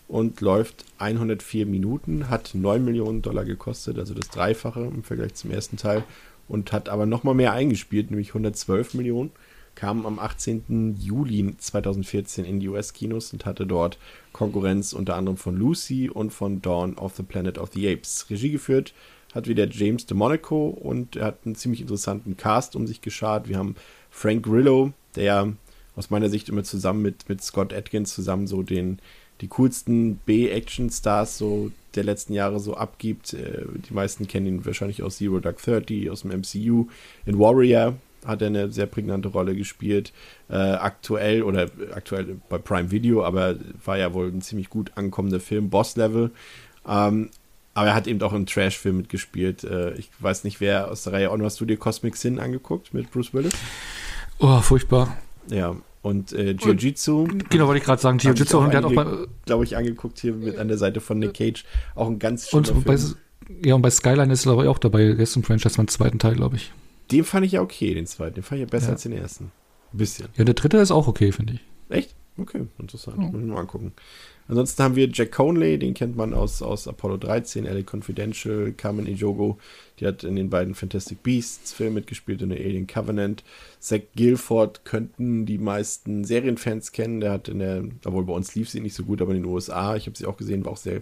und 0.08 0.42
läuft 0.42 0.86
104 1.00 1.66
Minuten, 1.66 2.30
hat 2.30 2.52
9 2.54 2.86
Millionen 2.86 3.24
Dollar 3.24 3.46
gekostet, 3.46 3.98
also 3.98 4.14
das 4.14 4.30
Dreifache 4.30 4.82
im 4.82 5.04
Vergleich 5.04 5.34
zum 5.34 5.50
ersten 5.50 5.78
Teil 5.78 6.04
und 6.48 6.72
hat 6.72 6.88
aber 6.90 7.08
nochmal 7.08 7.34
mehr 7.34 7.54
eingespielt, 7.54 8.12
nämlich 8.12 8.30
112 8.30 8.94
Millionen. 8.94 9.32
Kam 9.76 10.06
am 10.06 10.20
18. 10.20 10.98
Juli 11.00 11.56
2014 11.58 12.46
in 12.46 12.60
die 12.60 12.70
US-Kinos 12.70 13.34
und 13.34 13.46
hatte 13.46 13.66
dort 13.66 13.98
Konkurrenz 14.32 14.94
unter 14.94 15.16
anderem 15.16 15.38
von 15.38 15.58
Lucy 15.58 16.10
und 16.10 16.32
von 16.32 16.62
Dawn 16.62 16.96
of 16.96 17.16
the 17.16 17.24
Planet 17.24 17.58
of 17.58 17.72
the 17.74 17.90
Apes. 17.90 18.28
Regie 18.30 18.52
geführt 18.52 18.94
hat 19.34 19.48
wieder 19.48 19.68
James 19.68 20.06
DeMonaco 20.06 20.68
und 20.68 21.16
er 21.16 21.26
hat 21.26 21.40
einen 21.46 21.56
ziemlich 21.56 21.82
interessanten 21.82 22.38
Cast 22.38 22.76
um 22.76 22.86
sich 22.88 23.02
geschart. 23.02 23.50
Wir 23.50 23.58
haben 23.58 23.76
Frank 24.12 24.46
Grillo, 24.46 24.94
der 25.16 25.54
aus 25.96 26.10
meiner 26.10 26.30
Sicht 26.30 26.50
immer 26.50 26.64
zusammen 26.64 27.02
mit, 27.02 27.28
mit 27.30 27.42
Scott 27.42 27.74
Atkins 27.74 28.14
zusammen 28.14 28.48
so 28.48 28.64
den, 28.64 29.00
die 29.42 29.48
coolsten 29.48 30.18
B-Action-Stars 30.18 31.38
so 31.38 31.72
der 31.96 32.04
letzten 32.04 32.34
Jahre 32.34 32.60
so 32.60 32.76
abgibt. 32.76 33.34
Äh, 33.34 33.66
die 33.90 33.94
meisten 33.94 34.28
kennen 34.28 34.46
ihn 34.46 34.66
wahrscheinlich 34.66 35.04
aus 35.04 35.18
Zero 35.18 35.40
Dark 35.40 35.62
Thirty, 35.62 36.10
aus 36.10 36.22
dem 36.22 36.32
MCU. 36.32 36.88
In 37.26 37.40
Warrior 37.40 37.96
hat 38.26 38.42
er 38.42 38.48
eine 38.48 38.72
sehr 38.72 38.86
prägnante 38.86 39.30
Rolle 39.30 39.56
gespielt. 39.56 40.14
Äh, 40.50 40.56
aktuell 40.56 41.44
oder 41.44 41.68
aktuell 41.94 42.38
bei 42.50 42.58
Prime 42.58 42.92
Video, 42.92 43.24
aber 43.24 43.56
war 43.84 43.98
ja 43.98 44.14
wohl 44.14 44.28
ein 44.28 44.42
ziemlich 44.42 44.70
gut 44.70 44.92
ankommender 44.96 45.40
Film, 45.40 45.70
Boss 45.70 45.96
Level. 45.96 46.32
Ähm, 46.88 47.30
aber 47.74 47.88
er 47.88 47.96
hat 47.96 48.08
eben 48.08 48.22
auch 48.22 48.34
im 48.34 48.46
Trash-Film 48.46 48.98
mitgespielt. 48.98 49.64
Äh, 49.64 49.94
ich 49.96 50.10
weiß 50.20 50.44
nicht, 50.44 50.62
wer 50.62 50.92
aus 50.92 51.04
der 51.04 51.14
Reihe 51.14 51.38
noch 51.38 51.46
hast 51.46 51.60
du 51.60 51.66
dir 51.66 51.78
Cosmic 51.78 52.16
Sin 52.16 52.40
angeguckt 52.40 52.94
mit 52.94 53.12
Bruce 53.12 53.34
Willis? 53.34 53.54
Oh, 54.40 54.62
furchtbar. 54.62 55.18
Ja, 55.50 55.76
und 56.04 56.34
äh, 56.34 56.52
Jiu-Jitsu. 56.52 57.28
Genau, 57.50 57.68
wollte 57.68 57.80
ich 57.80 57.86
gerade 57.86 58.02
sagen, 58.02 58.20
Jiu-Jitsu. 58.20 58.58
Und 58.58 58.72
der 58.72 58.80
hat 58.80 58.86
auch 58.86 58.94
bei. 58.94 59.06
Glaube 59.46 59.64
ich, 59.64 59.76
angeguckt 59.78 60.20
hier 60.20 60.34
mit 60.34 60.58
an 60.58 60.68
der 60.68 60.78
Seite 60.78 61.02
von 61.02 61.18
Nick 61.18 61.34
Cage. 61.34 61.66
Auch 61.96 62.08
ein 62.08 62.20
ganz 62.20 62.50
schöner 62.50 62.76
Und 62.76 62.84
bei, 62.86 62.98
Film. 62.98 63.16
ja, 63.64 63.76
und 63.76 63.82
bei 63.82 63.90
Skyline 63.90 64.32
ist 64.32 64.46
er 64.46 64.52
aber 64.52 64.70
auch 64.70 64.78
dabei. 64.78 65.04
Im 65.06 65.44
Franchise 65.44 65.78
beim 65.78 65.88
zweiten 65.88 66.20
Teil, 66.20 66.36
glaube 66.36 66.58
ich. 66.58 66.72
Den 67.12 67.24
fand 67.24 67.46
ich 67.46 67.54
ja 67.54 67.62
okay, 67.62 67.94
den 67.94 68.08
zweiten. 68.08 68.36
Den 68.36 68.44
fand 68.44 68.62
ich 68.62 68.68
ja 68.68 68.72
besser 68.72 68.88
Ja. 68.88 68.94
als 68.94 69.04
den 69.04 69.14
ersten. 69.14 69.52
Ein 69.94 69.98
bisschen. 69.98 70.28
Ja, 70.36 70.44
der 70.44 70.54
dritte 70.56 70.78
ist 70.78 70.92
auch 70.92 71.08
okay, 71.08 71.32
finde 71.32 71.54
ich. 71.54 71.60
Echt? 71.90 72.16
Okay, 72.38 72.66
interessant. 72.80 73.18
Ja. 73.20 73.24
Muss 73.30 73.42
ich 73.42 73.48
mal 73.48 73.60
angucken. 73.60 73.94
Ansonsten 74.48 74.84
haben 74.84 74.96
wir 74.96 75.08
Jack 75.10 75.32
Conley, 75.32 75.78
den 75.80 75.94
kennt 75.94 76.18
man 76.18 76.34
aus, 76.34 76.62
aus 76.62 76.88
Apollo 76.88 77.18
13, 77.18 77.64
LA 77.66 77.84
Confidential, 77.90 78.74
Carmen 78.74 79.08
Ejogo, 79.08 79.58
die 80.00 80.08
hat 80.08 80.24
in 80.26 80.36
den 80.36 80.50
beiden 80.50 80.76
Fantastic 80.76 81.24
Beasts 81.24 81.72
Filmen 81.72 81.94
mitgespielt, 81.94 82.42
in 82.42 82.50
der 82.50 82.60
Alien 82.60 82.88
Covenant. 82.88 83.44
Zach 83.80 84.02
Guilford 84.18 84.84
könnten 84.84 85.46
die 85.46 85.60
meisten 85.60 86.26
Serienfans 86.26 86.92
kennen, 86.92 87.22
der 87.22 87.32
hat 87.32 87.48
in 87.48 87.60
der, 87.60 87.84
obwohl 88.04 88.26
bei 88.26 88.34
uns 88.34 88.54
lief 88.56 88.70
sie 88.70 88.82
nicht 88.82 88.96
so 88.96 89.04
gut, 89.04 89.22
aber 89.22 89.34
in 89.34 89.44
den 89.44 89.52
USA, 89.52 89.96
ich 89.96 90.08
habe 90.08 90.18
sie 90.18 90.26
auch 90.26 90.36
gesehen, 90.38 90.66
war 90.66 90.74
auch 90.74 90.78
sehr, 90.78 91.02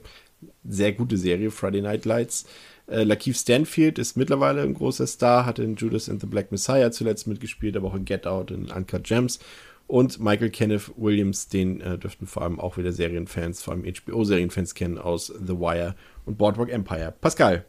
sehr 0.67 0.91
gute 0.91 1.17
Serie, 1.17 1.49
Friday 1.49 1.81
Night 1.81 2.05
Lights. 2.05 2.45
Äh, 2.87 3.03
Lakeith 3.03 3.37
Stanfield 3.37 3.99
ist 3.99 4.17
mittlerweile 4.17 4.61
ein 4.61 4.73
großer 4.73 5.07
Star, 5.07 5.45
hat 5.45 5.59
in 5.59 5.75
Judas 5.75 6.09
and 6.09 6.21
the 6.21 6.27
Black 6.27 6.51
Messiah 6.51 6.91
zuletzt 6.91 7.27
mitgespielt, 7.27 7.75
aber 7.77 7.89
auch 7.89 7.95
in 7.95 8.05
Get 8.05 8.27
Out, 8.27 8.51
in 8.51 8.71
Uncut 8.71 9.03
Gems. 9.03 9.39
Und 9.87 10.19
Michael 10.19 10.51
Kenneth 10.51 10.91
Williams, 10.95 11.49
den 11.49 11.81
äh, 11.81 11.97
dürften 11.97 12.25
vor 12.25 12.43
allem 12.43 12.59
auch 12.59 12.77
wieder 12.77 12.93
Serienfans, 12.93 13.61
vor 13.61 13.73
allem 13.73 13.83
HBO-Serienfans 13.83 14.73
kennen 14.73 14.97
aus 14.97 15.27
The 15.27 15.59
Wire 15.59 15.95
und 16.25 16.37
Boardwalk 16.37 16.69
Empire. 16.69 17.13
Pascal, 17.19 17.65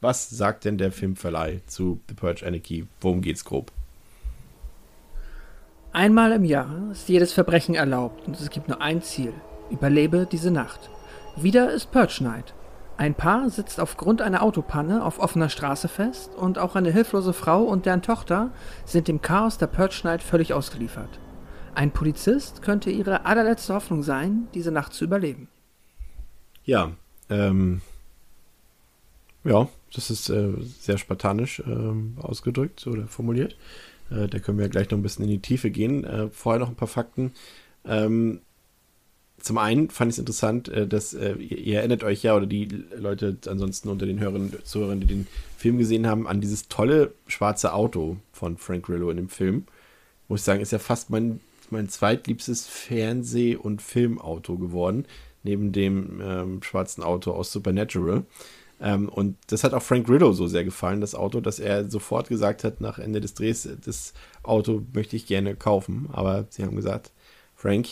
was 0.00 0.30
sagt 0.30 0.64
denn 0.64 0.78
der 0.78 0.90
Filmverleih 0.90 1.60
zu 1.66 2.00
The 2.08 2.14
Purge 2.14 2.44
Anarchy? 2.44 2.86
Worum 3.00 3.20
geht's 3.20 3.44
grob? 3.44 3.70
Einmal 5.92 6.32
im 6.32 6.44
Jahr 6.44 6.90
ist 6.92 7.08
jedes 7.08 7.32
Verbrechen 7.32 7.74
erlaubt 7.74 8.26
und 8.26 8.40
es 8.40 8.50
gibt 8.50 8.68
nur 8.68 8.80
ein 8.80 9.02
Ziel. 9.02 9.32
Überlebe 9.70 10.26
diese 10.30 10.50
Nacht. 10.50 10.88
Wieder 11.36 11.72
ist 11.72 11.90
Purge 11.92 12.18
Night. 12.22 12.54
Ein 13.00 13.14
Paar 13.14 13.48
sitzt 13.48 13.80
aufgrund 13.80 14.20
einer 14.20 14.42
Autopanne 14.42 15.02
auf 15.02 15.20
offener 15.20 15.48
Straße 15.48 15.88
fest 15.88 16.34
und 16.34 16.58
auch 16.58 16.76
eine 16.76 16.92
hilflose 16.92 17.32
Frau 17.32 17.62
und 17.62 17.86
deren 17.86 18.02
Tochter 18.02 18.52
sind 18.84 19.08
dem 19.08 19.22
Chaos 19.22 19.56
der 19.56 19.68
Purge 19.68 20.02
Night 20.04 20.22
völlig 20.22 20.52
ausgeliefert. 20.52 21.08
Ein 21.74 21.92
Polizist 21.92 22.60
könnte 22.60 22.90
ihre 22.90 23.24
allerletzte 23.24 23.72
Hoffnung 23.72 24.02
sein, 24.02 24.48
diese 24.52 24.70
Nacht 24.70 24.92
zu 24.92 25.04
überleben. 25.04 25.48
Ja, 26.66 26.92
ähm, 27.30 27.80
ja, 29.44 29.66
das 29.94 30.10
ist 30.10 30.28
äh, 30.28 30.52
sehr 30.60 30.98
spartanisch 30.98 31.62
ähm, 31.66 32.18
ausgedrückt 32.20 32.86
oder 32.86 33.06
formuliert. 33.06 33.56
Äh, 34.10 34.28
da 34.28 34.38
können 34.40 34.58
wir 34.58 34.68
gleich 34.68 34.90
noch 34.90 34.98
ein 34.98 35.02
bisschen 35.02 35.24
in 35.24 35.30
die 35.30 35.38
Tiefe 35.38 35.70
gehen. 35.70 36.04
Äh, 36.04 36.28
vorher 36.28 36.60
noch 36.60 36.68
ein 36.68 36.76
paar 36.76 36.86
Fakten. 36.86 37.32
Ähm, 37.86 38.42
zum 39.40 39.58
einen 39.58 39.90
fand 39.90 40.10
ich 40.10 40.16
es 40.16 40.18
interessant, 40.18 40.68
äh, 40.68 40.86
dass 40.86 41.14
äh, 41.14 41.34
ihr, 41.34 41.58
ihr 41.58 41.78
erinnert 41.78 42.04
euch 42.04 42.22
ja, 42.22 42.36
oder 42.36 42.46
die 42.46 42.68
Leute 42.96 43.36
ansonsten 43.46 43.88
unter 43.88 44.06
den 44.06 44.20
Hörern, 44.20 44.52
Zuhörern, 44.64 45.00
die 45.00 45.06
den 45.06 45.26
Film 45.56 45.78
gesehen 45.78 46.06
haben, 46.06 46.26
an 46.26 46.40
dieses 46.40 46.68
tolle 46.68 47.12
schwarze 47.26 47.72
Auto 47.72 48.16
von 48.32 48.56
Frank 48.56 48.86
Grillo 48.86 49.10
in 49.10 49.16
dem 49.16 49.28
Film. 49.28 49.64
Muss 50.28 50.40
ich 50.40 50.44
sagen, 50.44 50.60
ist 50.60 50.72
ja 50.72 50.78
fast 50.78 51.10
mein, 51.10 51.40
mein 51.70 51.88
zweitliebstes 51.88 52.66
Fernseh- 52.68 53.56
und 53.56 53.82
Filmauto 53.82 54.56
geworden, 54.56 55.06
neben 55.42 55.72
dem 55.72 56.20
ähm, 56.22 56.62
schwarzen 56.62 57.02
Auto 57.02 57.32
aus 57.32 57.52
Supernatural. 57.52 58.24
Ähm, 58.80 59.08
und 59.08 59.36
das 59.48 59.64
hat 59.64 59.74
auch 59.74 59.82
Frank 59.82 60.06
Grillo 60.06 60.32
so 60.32 60.46
sehr 60.46 60.64
gefallen, 60.64 61.00
das 61.00 61.14
Auto, 61.14 61.40
dass 61.40 61.58
er 61.58 61.90
sofort 61.90 62.28
gesagt 62.28 62.64
hat, 62.64 62.80
nach 62.80 62.98
Ende 62.98 63.20
des 63.20 63.34
Drehs, 63.34 63.68
das 63.84 64.14
Auto 64.42 64.82
möchte 64.92 65.16
ich 65.16 65.26
gerne 65.26 65.54
kaufen. 65.56 66.08
Aber 66.12 66.46
sie 66.50 66.64
haben 66.64 66.76
gesagt, 66.76 67.12
Frank, 67.54 67.88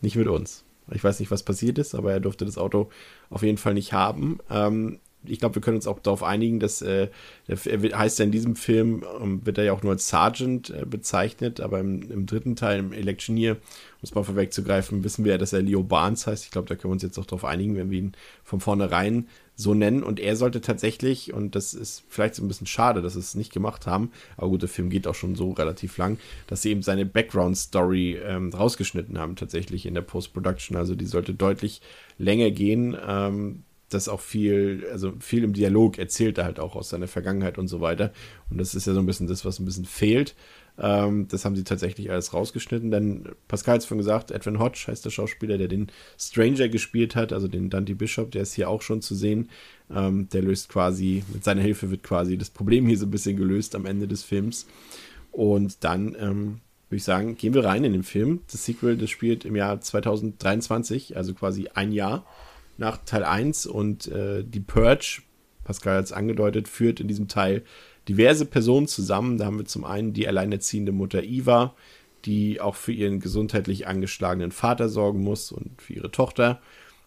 nicht 0.00 0.16
mit 0.16 0.28
uns. 0.28 0.61
Ich 0.90 1.04
weiß 1.04 1.20
nicht, 1.20 1.30
was 1.30 1.42
passiert 1.42 1.78
ist, 1.78 1.94
aber 1.94 2.12
er 2.12 2.20
durfte 2.20 2.44
das 2.44 2.58
Auto 2.58 2.90
auf 3.30 3.42
jeden 3.42 3.58
Fall 3.58 3.74
nicht 3.74 3.92
haben. 3.92 4.38
Ähm, 4.50 4.98
ich 5.24 5.38
glaube, 5.38 5.54
wir 5.54 5.62
können 5.62 5.76
uns 5.76 5.86
auch 5.86 6.00
darauf 6.00 6.22
einigen, 6.22 6.58
dass 6.58 6.82
äh, 6.82 7.08
er 7.46 7.98
heißt 7.98 8.18
ja 8.18 8.24
in 8.24 8.32
diesem 8.32 8.56
Film, 8.56 9.04
ähm, 9.20 9.44
wird 9.44 9.58
er 9.58 9.64
ja 9.64 9.72
auch 9.72 9.82
nur 9.82 9.92
als 9.92 10.08
Sergeant 10.08 10.70
äh, 10.70 10.84
bezeichnet, 10.84 11.60
aber 11.60 11.80
im, 11.80 12.10
im 12.10 12.26
dritten 12.26 12.56
Teil, 12.56 12.80
im 12.80 12.92
Electioneer, 12.92 13.52
um 13.52 13.58
es 14.02 14.14
mal 14.14 14.24
vorwegzugreifen, 14.24 15.04
wissen 15.04 15.24
wir 15.24 15.32
ja, 15.32 15.38
dass 15.38 15.52
er 15.52 15.62
Leo 15.62 15.82
Barnes 15.82 16.26
heißt. 16.26 16.44
Ich 16.44 16.50
glaube, 16.50 16.68
da 16.68 16.74
können 16.74 16.90
wir 16.90 16.94
uns 16.94 17.02
jetzt 17.02 17.18
auch 17.18 17.26
darauf 17.26 17.44
einigen, 17.44 17.76
wenn 17.76 17.90
wir 17.90 17.98
ihn 17.98 18.12
von 18.42 18.60
vornherein 18.60 19.28
so 19.54 19.74
nennen. 19.74 20.02
Und 20.02 20.20
er 20.20 20.36
sollte 20.36 20.60
tatsächlich, 20.60 21.32
und 21.32 21.54
das 21.54 21.74
ist 21.74 22.04
vielleicht 22.08 22.34
so 22.34 22.42
ein 22.42 22.48
bisschen 22.48 22.66
schade, 22.66 23.02
dass 23.02 23.14
sie 23.14 23.20
es 23.20 23.34
nicht 23.34 23.52
gemacht 23.52 23.86
haben, 23.86 24.10
aber 24.36 24.48
gut, 24.48 24.62
der 24.62 24.68
Film 24.68 24.90
geht 24.90 25.06
auch 25.06 25.14
schon 25.14 25.34
so 25.34 25.52
relativ 25.52 25.96
lang, 25.98 26.18
dass 26.46 26.62
sie 26.62 26.70
eben 26.70 26.82
seine 26.82 27.06
Background-Story 27.06 28.20
ähm, 28.24 28.50
rausgeschnitten 28.50 29.18
haben, 29.18 29.36
tatsächlich 29.36 29.86
in 29.86 29.94
der 29.94 30.02
Post-Production. 30.02 30.76
Also 30.76 30.94
die 30.94 31.06
sollte 31.06 31.34
deutlich 31.34 31.80
länger 32.18 32.50
gehen. 32.50 32.96
Ähm, 33.06 33.64
das 33.92 34.08
auch 34.08 34.20
viel, 34.20 34.86
also 34.90 35.12
viel 35.20 35.44
im 35.44 35.52
Dialog 35.52 35.98
erzählt 35.98 36.38
er 36.38 36.44
halt 36.44 36.60
auch 36.60 36.76
aus 36.76 36.88
seiner 36.88 37.08
Vergangenheit 37.08 37.58
und 37.58 37.68
so 37.68 37.80
weiter. 37.80 38.12
Und 38.50 38.58
das 38.58 38.74
ist 38.74 38.86
ja 38.86 38.94
so 38.94 39.00
ein 39.00 39.06
bisschen 39.06 39.26
das, 39.26 39.44
was 39.44 39.58
ein 39.58 39.64
bisschen 39.64 39.84
fehlt. 39.84 40.34
Ähm, 40.82 41.28
das 41.28 41.44
haben 41.44 41.54
sie 41.54 41.62
tatsächlich 41.64 42.10
alles 42.10 42.34
rausgeschnitten. 42.34 42.90
Denn 42.90 43.28
Pascal 43.46 43.74
hat 43.74 43.82
es 43.82 43.86
schon 43.86 43.98
gesagt, 43.98 44.32
Edwin 44.32 44.58
Hodge 44.58 44.84
heißt 44.88 45.04
der 45.04 45.10
Schauspieler, 45.10 45.56
der 45.56 45.68
den 45.68 45.86
Stranger 46.18 46.68
gespielt 46.68 47.14
hat, 47.14 47.32
also 47.32 47.48
den 47.48 47.70
Dante 47.70 47.94
Bishop, 47.94 48.32
der 48.32 48.42
ist 48.42 48.54
hier 48.54 48.68
auch 48.68 48.82
schon 48.82 49.00
zu 49.00 49.14
sehen. 49.14 49.48
Ähm, 49.94 50.28
der 50.30 50.42
löst 50.42 50.68
quasi, 50.68 51.22
mit 51.32 51.44
seiner 51.44 51.62
Hilfe 51.62 51.90
wird 51.90 52.02
quasi 52.02 52.36
das 52.36 52.50
Problem 52.50 52.86
hier 52.86 52.98
so 52.98 53.06
ein 53.06 53.10
bisschen 53.12 53.36
gelöst 53.36 53.76
am 53.76 53.86
Ende 53.86 54.08
des 54.08 54.24
Films. 54.24 54.66
Und 55.30 55.84
dann 55.84 56.16
ähm, 56.18 56.60
würde 56.88 56.96
ich 56.96 57.04
sagen, 57.04 57.36
gehen 57.36 57.54
wir 57.54 57.64
rein 57.64 57.84
in 57.84 57.92
den 57.92 58.02
Film. 58.02 58.40
Das 58.50 58.64
Sequel, 58.64 58.98
das 58.98 59.08
spielt 59.08 59.44
im 59.44 59.54
Jahr 59.54 59.80
2023, 59.80 61.16
also 61.16 61.32
quasi 61.32 61.68
ein 61.72 61.92
Jahr 61.92 62.26
nach 62.76 62.98
Teil 63.04 63.24
1 63.24 63.66
und 63.66 64.08
äh, 64.08 64.42
die 64.42 64.60
Purge, 64.60 65.22
Pascal 65.62 65.98
hat 65.98 66.04
es 66.06 66.12
angedeutet, 66.12 66.66
führt 66.66 66.98
in 66.98 67.06
diesem 67.06 67.28
Teil 67.28 67.62
diverse 68.08 68.46
Personen 68.46 68.88
zusammen. 68.88 69.38
Da 69.38 69.46
haben 69.46 69.58
wir 69.58 69.64
zum 69.64 69.84
einen 69.84 70.12
die 70.12 70.26
alleinerziehende 70.26 70.92
Mutter 70.92 71.22
Eva, 71.22 71.74
die 72.24 72.60
auch 72.60 72.76
für 72.76 72.92
ihren 72.92 73.20
gesundheitlich 73.20 73.86
angeschlagenen 73.86 74.52
Vater 74.52 74.88
sorgen 74.88 75.22
muss 75.22 75.52
und 75.52 75.80
für 75.80 75.94
ihre 75.94 76.10
Tochter. 76.10 76.60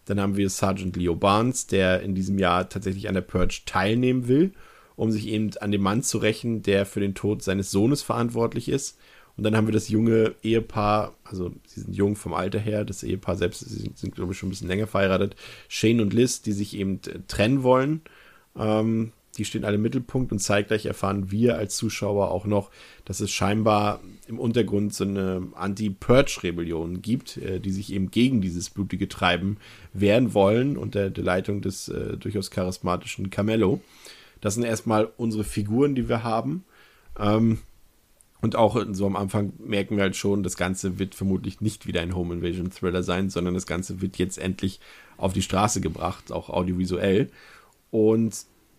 Dann 0.04 0.20
haben 0.20 0.36
wir 0.36 0.48
Sergeant 0.50 0.96
Leo 0.96 1.16
Barnes, 1.16 1.66
der 1.66 2.02
in 2.02 2.14
diesem 2.14 2.38
Jahr 2.38 2.68
tatsächlich 2.68 3.08
an 3.08 3.14
der 3.14 3.22
Purge 3.22 3.62
teilnehmen 3.66 4.28
will, 4.28 4.52
um 4.94 5.10
sich 5.10 5.26
eben 5.26 5.50
an 5.60 5.72
dem 5.72 5.82
Mann 5.82 6.02
zu 6.02 6.18
rächen, 6.18 6.62
der 6.62 6.86
für 6.86 7.00
den 7.00 7.14
Tod 7.14 7.42
seines 7.42 7.70
Sohnes 7.70 8.02
verantwortlich 8.02 8.68
ist. 8.68 8.98
Und 9.36 9.44
dann 9.44 9.54
haben 9.54 9.66
wir 9.66 9.72
das 9.72 9.88
junge 9.90 10.34
Ehepaar, 10.42 11.14
also 11.24 11.52
sie 11.66 11.80
sind 11.80 11.94
jung 11.94 12.16
vom 12.16 12.32
Alter 12.32 12.58
her, 12.58 12.84
das 12.84 13.02
Ehepaar 13.02 13.36
selbst 13.36 13.60
sie 13.60 13.76
sind, 13.76 13.98
sind 13.98 14.14
glaube 14.14 14.32
ich, 14.32 14.38
schon 14.38 14.48
ein 14.48 14.50
bisschen 14.50 14.68
länger 14.68 14.86
verheiratet, 14.86 15.36
Shane 15.68 16.00
und 16.00 16.14
Liz, 16.14 16.40
die 16.40 16.52
sich 16.52 16.74
eben 16.74 17.00
trennen 17.28 17.62
wollen. 17.62 18.00
Ähm, 18.56 19.12
die 19.36 19.44
stehen 19.44 19.64
alle 19.64 19.76
im 19.76 19.82
Mittelpunkt 19.82 20.32
und 20.32 20.38
zeitgleich 20.38 20.86
erfahren 20.86 21.30
wir 21.30 21.56
als 21.56 21.76
Zuschauer 21.76 22.30
auch 22.30 22.44
noch, 22.44 22.70
dass 23.04 23.20
es 23.20 23.30
scheinbar 23.30 24.00
im 24.28 24.38
Untergrund 24.38 24.94
so 24.94 25.04
eine 25.04 25.48
Anti-Purge-Rebellion 25.54 27.02
gibt, 27.02 27.36
äh, 27.36 27.60
die 27.60 27.70
sich 27.70 27.92
eben 27.92 28.10
gegen 28.10 28.40
dieses 28.40 28.70
blutige 28.70 29.08
Treiben 29.08 29.58
wehren 29.92 30.34
wollen 30.34 30.76
unter 30.76 31.10
der 31.10 31.24
Leitung 31.24 31.60
des 31.60 31.88
äh, 31.88 32.16
durchaus 32.16 32.50
charismatischen 32.50 33.30
Carmelo. 33.30 33.80
Das 34.40 34.54
sind 34.54 34.64
erstmal 34.64 35.10
unsere 35.16 35.44
Figuren, 35.44 35.94
die 35.94 36.08
wir 36.08 36.22
haben. 36.22 36.64
Ähm, 37.18 37.58
und 38.42 38.54
auch 38.54 38.80
so 38.92 39.06
am 39.06 39.16
Anfang 39.16 39.54
merken 39.58 39.96
wir 39.96 40.04
halt 40.04 40.16
schon, 40.16 40.42
das 40.42 40.56
Ganze 40.56 40.98
wird 40.98 41.14
vermutlich 41.14 41.60
nicht 41.60 41.86
wieder 41.86 42.02
ein 42.02 42.14
Home 42.14 42.34
Invasion 42.34 42.70
Thriller 42.70 43.02
sein, 43.02 43.30
sondern 43.30 43.54
das 43.54 43.66
Ganze 43.66 44.00
wird 44.00 44.18
jetzt 44.18 44.38
endlich 44.38 44.78
auf 45.16 45.32
die 45.32 45.42
Straße 45.42 45.80
gebracht, 45.80 46.30
auch 46.30 46.50
audiovisuell. 46.50 47.30
Und 47.90 48.36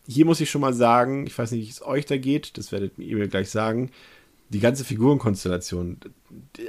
hier 0.08 0.26
muss 0.26 0.40
ich 0.40 0.50
schon 0.50 0.62
mal 0.62 0.74
sagen, 0.74 1.28
ich 1.28 1.38
weiß 1.38 1.52
nicht, 1.52 1.68
wie 1.68 1.72
es 1.72 1.86
euch 1.86 2.06
da 2.06 2.18
geht, 2.18 2.58
das 2.58 2.72
werdet 2.72 2.98
ihr 2.98 3.18
mir 3.18 3.28
gleich 3.28 3.50
sagen. 3.50 3.92
Die 4.50 4.60
ganze 4.60 4.86
Figurenkonstellation, 4.86 5.98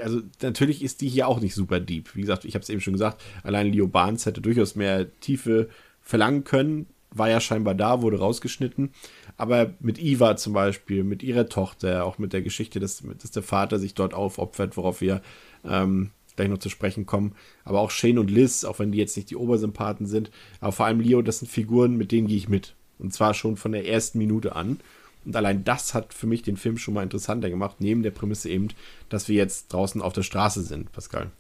also 0.03 0.21
natürlich 0.43 0.83
ist 0.83 1.01
die 1.01 1.09
hier 1.09 1.29
auch 1.29 1.39
nicht 1.39 1.55
super 1.55 1.79
deep. 1.79 2.17
Wie 2.17 2.23
gesagt, 2.23 2.45
ich 2.45 2.55
habe 2.55 2.65
es 2.65 2.69
eben 2.69 2.81
schon 2.81 2.95
gesagt, 2.95 3.23
allein 3.45 3.73
Leo 3.73 3.87
Barnes 3.87 4.27
hätte 4.27 4.41
durchaus 4.41 4.75
mehr 4.75 5.07
Tiefe 5.21 5.69
verlangen 6.01 6.43
können, 6.43 6.87
war 7.11 7.31
ja 7.31 7.41
scheinbar 7.41 7.75
da, 7.75 8.03
wurde 8.03 8.19
rausgeschnitten. 8.19 8.91
Aber 9.37 9.73
mit 9.79 10.03
Eva 10.03 10.37
zum 10.37 10.53
Beispiel, 10.53 11.05
mit 11.05 11.23
ihrer 11.23 11.49
Tochter, 11.49 12.05
auch 12.05 12.19
mit 12.19 12.33
der 12.33 12.43
Geschichte, 12.43 12.81
dass, 12.81 13.05
dass 13.23 13.31
der 13.31 13.45
Vater 13.45 13.79
sich 13.79 13.95
dort 13.95 14.13
aufopfert, 14.15 14.77
worauf 14.77 15.01
wir 15.01 15.23
ähm, 15.65 16.11
gleich 16.35 16.49
noch 16.49 16.59
zu 16.59 16.71
sprechen 16.71 17.07
kommen. 17.07 17.35
Aber 17.65 17.81
auch 17.81 17.93
Shane 17.93 18.19
und 18.19 18.31
Liz, 18.31 18.65
auch 18.65 18.81
wenn 18.81 18.91
die 18.91 18.99
jetzt 18.99 19.17
nicht 19.17 19.31
die 19.31 19.37
Obersympathen 19.37 20.07
sind, 20.07 20.33
aber 20.61 20.73
vor 20.73 20.87
allem 20.87 21.01
Leo, 21.01 21.23
das 21.23 21.39
sind 21.39 21.49
Figuren, 21.49 21.97
mit 21.97 22.11
denen 22.11 22.27
gehe 22.27 22.37
ich 22.37 22.49
mit. 22.49 22.75
Und 22.99 23.13
zwar 23.13 23.35
schon 23.35 23.57
von 23.57 23.73
der 23.73 23.87
ersten 23.87 24.19
Minute 24.19 24.57
an. 24.57 24.81
Und 25.25 25.37
allein 25.37 25.65
das 25.65 25.95
hat 25.95 26.15
für 26.15 26.27
mich 26.27 26.43
den 26.43 26.57
Film 26.57 26.79
schon 26.79 26.95
mal 26.95 27.03
interessanter 27.03 27.51
gemacht, 27.51 27.77
neben 27.81 28.03
der 28.03 28.11
Prämisse 28.11 28.49
eben, 28.49 28.69
dass 29.09 29.29
wir 29.29 29.37
jetzt 29.37 29.73
draußen 29.73 30.01
auf 30.01 30.13
der 30.13 30.23
Straße 30.23 30.63
sind, 30.63 30.91
Pascal. 30.93 31.31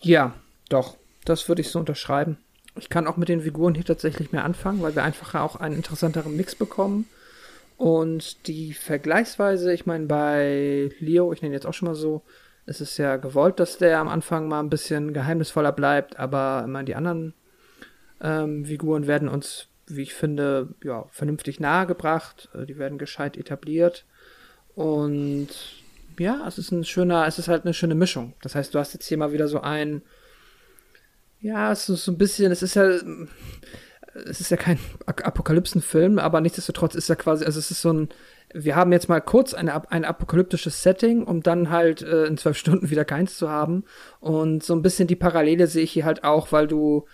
Ja, 0.00 0.34
doch, 0.68 0.96
das 1.24 1.48
würde 1.48 1.62
ich 1.62 1.70
so 1.70 1.78
unterschreiben. 1.78 2.36
Ich 2.76 2.88
kann 2.88 3.06
auch 3.06 3.16
mit 3.16 3.28
den 3.28 3.42
Figuren 3.42 3.74
hier 3.74 3.84
tatsächlich 3.84 4.32
mehr 4.32 4.44
anfangen, 4.44 4.82
weil 4.82 4.94
wir 4.94 5.04
einfach 5.04 5.34
auch 5.34 5.56
einen 5.56 5.76
interessanteren 5.76 6.36
Mix 6.36 6.54
bekommen. 6.54 7.06
Und 7.76 8.46
die 8.46 8.72
vergleichsweise, 8.72 9.72
ich 9.72 9.86
meine, 9.86 10.06
bei 10.06 10.90
Leo, 11.00 11.32
ich 11.32 11.42
nenne 11.42 11.54
jetzt 11.54 11.66
auch 11.66 11.74
schon 11.74 11.88
mal 11.88 11.94
so, 11.94 12.22
es 12.66 12.80
ist 12.80 12.96
ja 12.98 13.16
gewollt, 13.16 13.60
dass 13.60 13.78
der 13.78 13.98
am 13.98 14.08
Anfang 14.08 14.48
mal 14.48 14.60
ein 14.60 14.70
bisschen 14.70 15.12
geheimnisvoller 15.12 15.72
bleibt, 15.72 16.18
aber 16.18 16.66
meine, 16.66 16.86
die 16.86 16.94
anderen 16.94 17.34
ähm, 18.24 18.64
Figuren 18.64 19.06
werden 19.06 19.28
uns, 19.28 19.68
wie 19.86 20.02
ich 20.02 20.14
finde, 20.14 20.74
ja, 20.82 21.04
vernünftig 21.10 21.60
nahegebracht. 21.60 22.48
Äh, 22.54 22.64
die 22.64 22.78
werden 22.78 22.98
gescheit 22.98 23.36
etabliert. 23.36 24.06
Und 24.74 25.48
ja, 26.18 26.46
es 26.48 26.58
ist 26.58 26.72
ein 26.72 26.84
schöner, 26.84 27.26
es 27.26 27.38
ist 27.38 27.48
halt 27.48 27.64
eine 27.64 27.74
schöne 27.74 27.94
Mischung. 27.94 28.32
Das 28.42 28.54
heißt, 28.54 28.74
du 28.74 28.78
hast 28.78 28.94
jetzt 28.94 29.06
hier 29.06 29.18
mal 29.18 29.32
wieder 29.32 29.46
so 29.46 29.60
ein, 29.60 30.02
ja, 31.40 31.70
es 31.70 31.88
ist 31.88 32.04
so 32.04 32.12
ein 32.12 32.18
bisschen, 32.18 32.50
es 32.50 32.62
ist 32.62 32.74
ja, 32.74 32.88
es 34.26 34.40
ist 34.40 34.50
ja 34.50 34.56
kein 34.56 34.78
Apokalypsenfilm, 35.06 36.18
aber 36.18 36.40
nichtsdestotrotz 36.40 36.94
ist 36.94 37.08
ja 37.08 37.16
quasi, 37.16 37.44
also 37.44 37.58
es 37.58 37.70
ist 37.70 37.82
so 37.82 37.92
ein, 37.92 38.08
wir 38.54 38.76
haben 38.76 38.92
jetzt 38.92 39.08
mal 39.08 39.20
kurz 39.20 39.52
eine, 39.52 39.90
ein 39.90 40.04
apokalyptisches 40.04 40.82
Setting, 40.82 41.24
um 41.24 41.42
dann 41.42 41.70
halt 41.70 42.00
äh, 42.00 42.24
in 42.24 42.38
zwölf 42.38 42.56
Stunden 42.58 42.88
wieder 42.88 43.04
keins 43.04 43.36
zu 43.36 43.50
haben. 43.50 43.84
Und 44.20 44.62
so 44.62 44.74
ein 44.74 44.82
bisschen 44.82 45.08
die 45.08 45.16
Parallele 45.16 45.66
sehe 45.66 45.82
ich 45.82 45.92
hier 45.92 46.06
halt 46.06 46.24
auch, 46.24 46.52
weil 46.52 46.66
du 46.66 47.06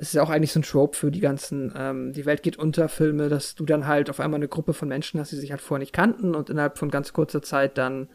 es 0.00 0.08
ist 0.08 0.14
ja 0.14 0.22
auch 0.22 0.30
eigentlich 0.30 0.52
so 0.52 0.60
ein 0.60 0.62
Trope 0.62 0.96
für 0.96 1.10
die 1.10 1.20
ganzen, 1.20 1.72
ähm, 1.76 2.12
die 2.12 2.24
Welt 2.24 2.44
geht 2.44 2.56
unter 2.56 2.88
Filme, 2.88 3.28
dass 3.28 3.56
du 3.56 3.66
dann 3.66 3.86
halt 3.88 4.08
auf 4.08 4.20
einmal 4.20 4.38
eine 4.38 4.48
Gruppe 4.48 4.72
von 4.72 4.88
Menschen 4.88 5.18
hast, 5.18 5.32
die 5.32 5.36
sich 5.36 5.50
halt 5.50 5.60
vorher 5.60 5.80
nicht 5.80 5.92
kannten 5.92 6.36
und 6.36 6.50
innerhalb 6.50 6.78
von 6.78 6.90
ganz 6.90 7.12
kurzer 7.12 7.42
Zeit 7.42 7.76
dann 7.76 8.08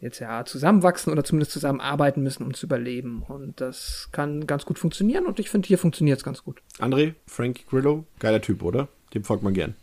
jetzt 0.00 0.18
ja 0.18 0.44
zusammenwachsen 0.44 1.10
oder 1.10 1.24
zumindest 1.24 1.52
zusammenarbeiten 1.52 2.22
müssen, 2.22 2.44
um 2.44 2.52
zu 2.52 2.66
überleben. 2.66 3.22
Und 3.26 3.60
das 3.60 4.10
kann 4.12 4.46
ganz 4.46 4.66
gut 4.66 4.78
funktionieren 4.78 5.26
und 5.26 5.38
ich 5.38 5.48
finde, 5.48 5.66
hier 5.66 5.78
funktioniert 5.78 6.18
es 6.18 6.24
ganz 6.24 6.44
gut. 6.44 6.60
André, 6.78 7.14
Frank 7.26 7.66
Grillo, 7.70 8.04
geiler 8.18 8.42
Typ, 8.42 8.62
oder? 8.62 8.88
Dem 9.14 9.24
folgt 9.24 9.42
man 9.42 9.54
gern. 9.54 9.74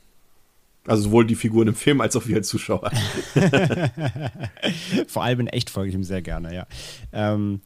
Also 0.85 1.03
sowohl 1.03 1.25
die 1.25 1.35
Figuren 1.35 1.69
im 1.69 1.75
Film 1.75 2.01
als 2.01 2.15
auch 2.15 2.27
wir 2.27 2.37
als 2.37 2.47
Zuschauer. 2.49 2.91
Vor 5.07 5.23
allem 5.23 5.41
in 5.41 5.47
echt 5.47 5.69
folge 5.69 5.89
ich 5.89 5.95
ihm 5.95 6.03
sehr 6.03 6.21
gerne, 6.21 6.53
ja. 6.53 6.67
Ähm, 7.11 7.61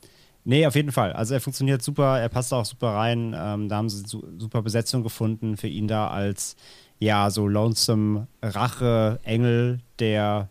Nee, 0.45 0.65
auf 0.65 0.75
jeden 0.75 0.91
Fall. 0.91 1.13
Also 1.13 1.33
er 1.33 1.41
funktioniert 1.41 1.81
super, 1.81 2.19
er 2.19 2.29
passt 2.29 2.53
auch 2.53 2.65
super 2.65 2.89
rein. 2.89 3.35
Ähm, 3.37 3.69
da 3.69 3.77
haben 3.77 3.89
sie 3.89 4.03
su 4.05 4.23
super 4.37 4.61
Besetzung 4.61 5.03
gefunden 5.03 5.55
für 5.55 5.67
ihn 5.67 5.87
da 5.87 6.07
als 6.07 6.55
ja 6.99 7.29
so 7.29 7.47
lonesome 7.47 8.27
Rache-Engel, 8.41 9.79
der 9.99 10.49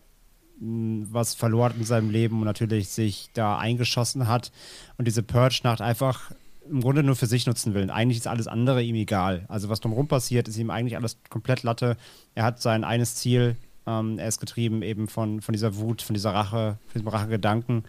hm, 0.59 1.07
was 1.11 1.35
verloren 1.35 1.73
in 1.77 1.85
seinem 1.85 2.09
Leben 2.09 2.39
und 2.39 2.45
natürlich 2.45 2.89
sich 2.89 3.29
da 3.33 3.57
eingeschossen 3.57 4.27
hat 4.27 4.51
und 4.97 5.07
diese 5.07 5.23
Purge-Nacht 5.23 5.81
einfach 5.81 6.31
im 6.69 6.81
Grunde 6.81 7.03
nur 7.03 7.15
für 7.15 7.25
sich 7.25 7.45
nutzen 7.45 7.73
will. 7.73 7.89
Eigentlich 7.91 8.17
ist 8.17 8.27
alles 8.27 8.47
andere 8.47 8.81
ihm 8.81 8.95
egal. 8.95 9.45
Also 9.47 9.69
was 9.69 9.79
drumherum 9.79 10.07
passiert, 10.07 10.47
ist 10.47 10.57
ihm 10.57 10.69
eigentlich 10.69 10.95
alles 10.95 11.17
komplett 11.29 11.63
Latte. 11.63 11.97
Er 12.35 12.45
hat 12.45 12.61
sein 12.61 12.83
eines 12.83 13.15
Ziel. 13.15 13.57
Ähm, 13.85 14.17
er 14.17 14.27
ist 14.29 14.39
getrieben 14.39 14.81
eben 14.81 15.07
von, 15.07 15.41
von 15.41 15.53
dieser 15.53 15.75
Wut, 15.75 16.01
von 16.01 16.13
dieser 16.13 16.33
Rache, 16.33 16.77
von 16.87 17.01
diesem 17.01 17.07
Rachegedanken. 17.09 17.83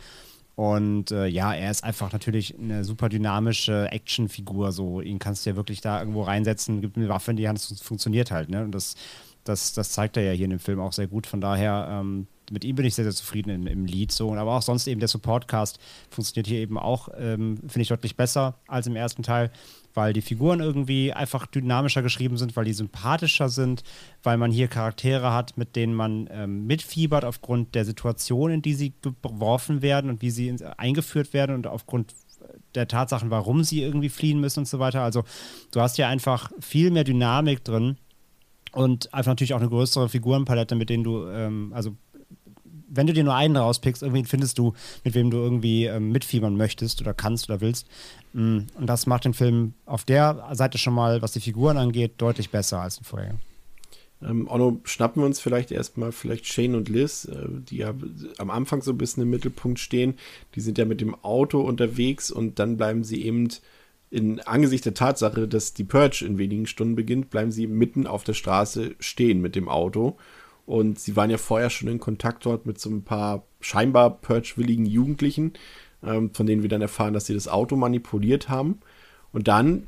Und 0.56 1.10
äh, 1.10 1.26
ja, 1.26 1.52
er 1.52 1.70
ist 1.70 1.82
einfach 1.82 2.12
natürlich 2.12 2.56
eine 2.58 2.84
super 2.84 3.08
dynamische 3.08 3.90
Actionfigur. 3.90 4.70
So, 4.72 5.00
ihn 5.00 5.18
kannst 5.18 5.44
du 5.44 5.50
ja 5.50 5.56
wirklich 5.56 5.80
da 5.80 5.98
irgendwo 5.98 6.22
reinsetzen, 6.22 6.80
gibt 6.80 6.96
eine 6.96 7.08
Waffe 7.08 7.32
in 7.32 7.36
die 7.36 7.48
Hand, 7.48 7.58
es 7.58 7.80
funktioniert 7.80 8.30
halt. 8.30 8.50
Ne? 8.50 8.62
Und 8.62 8.72
das, 8.72 8.94
das, 9.42 9.72
das 9.72 9.90
zeigt 9.90 10.16
er 10.16 10.22
ja 10.22 10.32
hier 10.32 10.44
in 10.44 10.50
dem 10.50 10.60
Film 10.60 10.80
auch 10.80 10.92
sehr 10.92 11.08
gut. 11.08 11.26
Von 11.26 11.40
daher, 11.40 11.88
ähm, 11.90 12.28
mit 12.50 12.64
ihm 12.64 12.76
bin 12.76 12.86
ich 12.86 12.94
sehr, 12.94 13.04
sehr 13.04 13.14
zufrieden 13.14 13.50
im, 13.50 13.66
im 13.66 13.84
Lied. 13.84 14.12
So. 14.12 14.32
Aber 14.34 14.54
auch 14.56 14.62
sonst 14.62 14.86
eben 14.86 15.00
der 15.00 15.08
Supportcast 15.08 15.80
funktioniert 16.08 16.46
hier 16.46 16.60
eben 16.60 16.78
auch, 16.78 17.08
ähm, 17.16 17.56
finde 17.58 17.80
ich, 17.80 17.88
deutlich 17.88 18.16
besser 18.16 18.54
als 18.68 18.86
im 18.86 18.94
ersten 18.94 19.24
Teil 19.24 19.50
weil 19.94 20.12
die 20.12 20.22
Figuren 20.22 20.60
irgendwie 20.60 21.12
einfach 21.12 21.46
dynamischer 21.46 22.02
geschrieben 22.02 22.36
sind, 22.36 22.56
weil 22.56 22.64
die 22.64 22.72
sympathischer 22.72 23.48
sind, 23.48 23.82
weil 24.22 24.36
man 24.36 24.50
hier 24.50 24.68
Charaktere 24.68 25.32
hat, 25.32 25.56
mit 25.56 25.76
denen 25.76 25.94
man 25.94 26.28
ähm, 26.30 26.66
mitfiebert 26.66 27.24
aufgrund 27.24 27.74
der 27.74 27.84
Situation, 27.84 28.50
in 28.50 28.62
die 28.62 28.74
sie 28.74 28.92
geworfen 29.22 29.82
werden 29.82 30.10
und 30.10 30.20
wie 30.20 30.30
sie 30.30 30.48
in, 30.48 30.62
eingeführt 30.62 31.32
werden 31.32 31.54
und 31.54 31.66
aufgrund 31.66 32.12
der 32.74 32.88
Tatsachen, 32.88 33.30
warum 33.30 33.62
sie 33.62 33.82
irgendwie 33.82 34.08
fliehen 34.08 34.40
müssen 34.40 34.60
und 34.60 34.68
so 34.68 34.78
weiter. 34.78 35.02
Also 35.02 35.24
du 35.72 35.80
hast 35.80 35.96
hier 35.96 36.08
einfach 36.08 36.50
viel 36.60 36.90
mehr 36.90 37.04
Dynamik 37.04 37.64
drin 37.64 37.96
und 38.72 39.14
einfach 39.14 39.32
natürlich 39.32 39.54
auch 39.54 39.60
eine 39.60 39.68
größere 39.68 40.08
Figurenpalette, 40.08 40.74
mit 40.74 40.90
denen 40.90 41.04
du, 41.04 41.26
ähm, 41.28 41.72
also 41.74 41.96
wenn 42.94 43.06
du 43.06 43.12
dir 43.12 43.24
nur 43.24 43.34
einen 43.34 43.56
rauspickst, 43.56 44.02
irgendwie 44.02 44.24
findest 44.24 44.58
du, 44.58 44.74
mit 45.04 45.14
wem 45.14 45.30
du 45.30 45.38
irgendwie 45.38 45.86
ähm, 45.86 46.10
mitfiebern 46.10 46.56
möchtest 46.56 47.00
oder 47.00 47.14
kannst 47.14 47.48
oder 47.48 47.60
willst. 47.60 47.86
Mm, 48.32 48.60
und 48.74 48.86
das 48.86 49.06
macht 49.06 49.24
den 49.24 49.34
Film 49.34 49.74
auf 49.86 50.04
der 50.04 50.48
Seite 50.52 50.78
schon 50.78 50.94
mal, 50.94 51.22
was 51.22 51.32
die 51.32 51.40
Figuren 51.40 51.76
angeht, 51.76 52.14
deutlich 52.18 52.50
besser 52.50 52.80
als 52.80 52.96
den 52.96 53.04
vorher. 53.04 53.36
Ähm, 54.22 54.48
Onno, 54.48 54.80
schnappen 54.84 55.22
wir 55.22 55.26
uns 55.26 55.40
vielleicht 55.40 55.70
erstmal 55.70 56.12
vielleicht 56.12 56.46
Shane 56.46 56.74
und 56.74 56.88
Liz, 56.88 57.26
äh, 57.26 57.46
die 57.48 57.78
ja 57.78 57.94
am 58.38 58.50
Anfang 58.50 58.82
so 58.82 58.92
ein 58.92 58.98
bisschen 58.98 59.22
im 59.22 59.30
Mittelpunkt 59.30 59.78
stehen. 59.78 60.14
Die 60.54 60.60
sind 60.60 60.78
ja 60.78 60.84
mit 60.84 61.00
dem 61.00 61.14
Auto 61.22 61.60
unterwegs 61.60 62.30
und 62.30 62.58
dann 62.58 62.76
bleiben 62.76 63.04
sie 63.04 63.24
eben 63.24 63.48
in 64.10 64.40
Angesicht 64.40 64.84
der 64.84 64.94
Tatsache, 64.94 65.48
dass 65.48 65.74
die 65.74 65.84
Purge 65.84 66.24
in 66.24 66.38
wenigen 66.38 66.66
Stunden 66.66 66.94
beginnt, 66.94 67.30
bleiben 67.30 67.50
sie 67.50 67.66
mitten 67.66 68.06
auf 68.06 68.22
der 68.22 68.34
Straße 68.34 68.94
stehen 69.00 69.40
mit 69.40 69.56
dem 69.56 69.68
Auto 69.68 70.16
und 70.66 70.98
sie 70.98 71.16
waren 71.16 71.30
ja 71.30 71.38
vorher 71.38 71.70
schon 71.70 71.88
in 71.88 71.98
Kontakt 71.98 72.46
dort 72.46 72.66
mit 72.66 72.80
so 72.80 72.90
ein 72.90 73.02
paar 73.02 73.44
scheinbar 73.60 74.10
purge-willigen 74.10 74.86
Jugendlichen, 74.86 75.52
ähm, 76.02 76.32
von 76.32 76.46
denen 76.46 76.62
wir 76.62 76.68
dann 76.68 76.82
erfahren, 76.82 77.14
dass 77.14 77.26
sie 77.26 77.34
das 77.34 77.48
Auto 77.48 77.76
manipuliert 77.76 78.48
haben. 78.48 78.80
Und 79.32 79.48
dann 79.48 79.86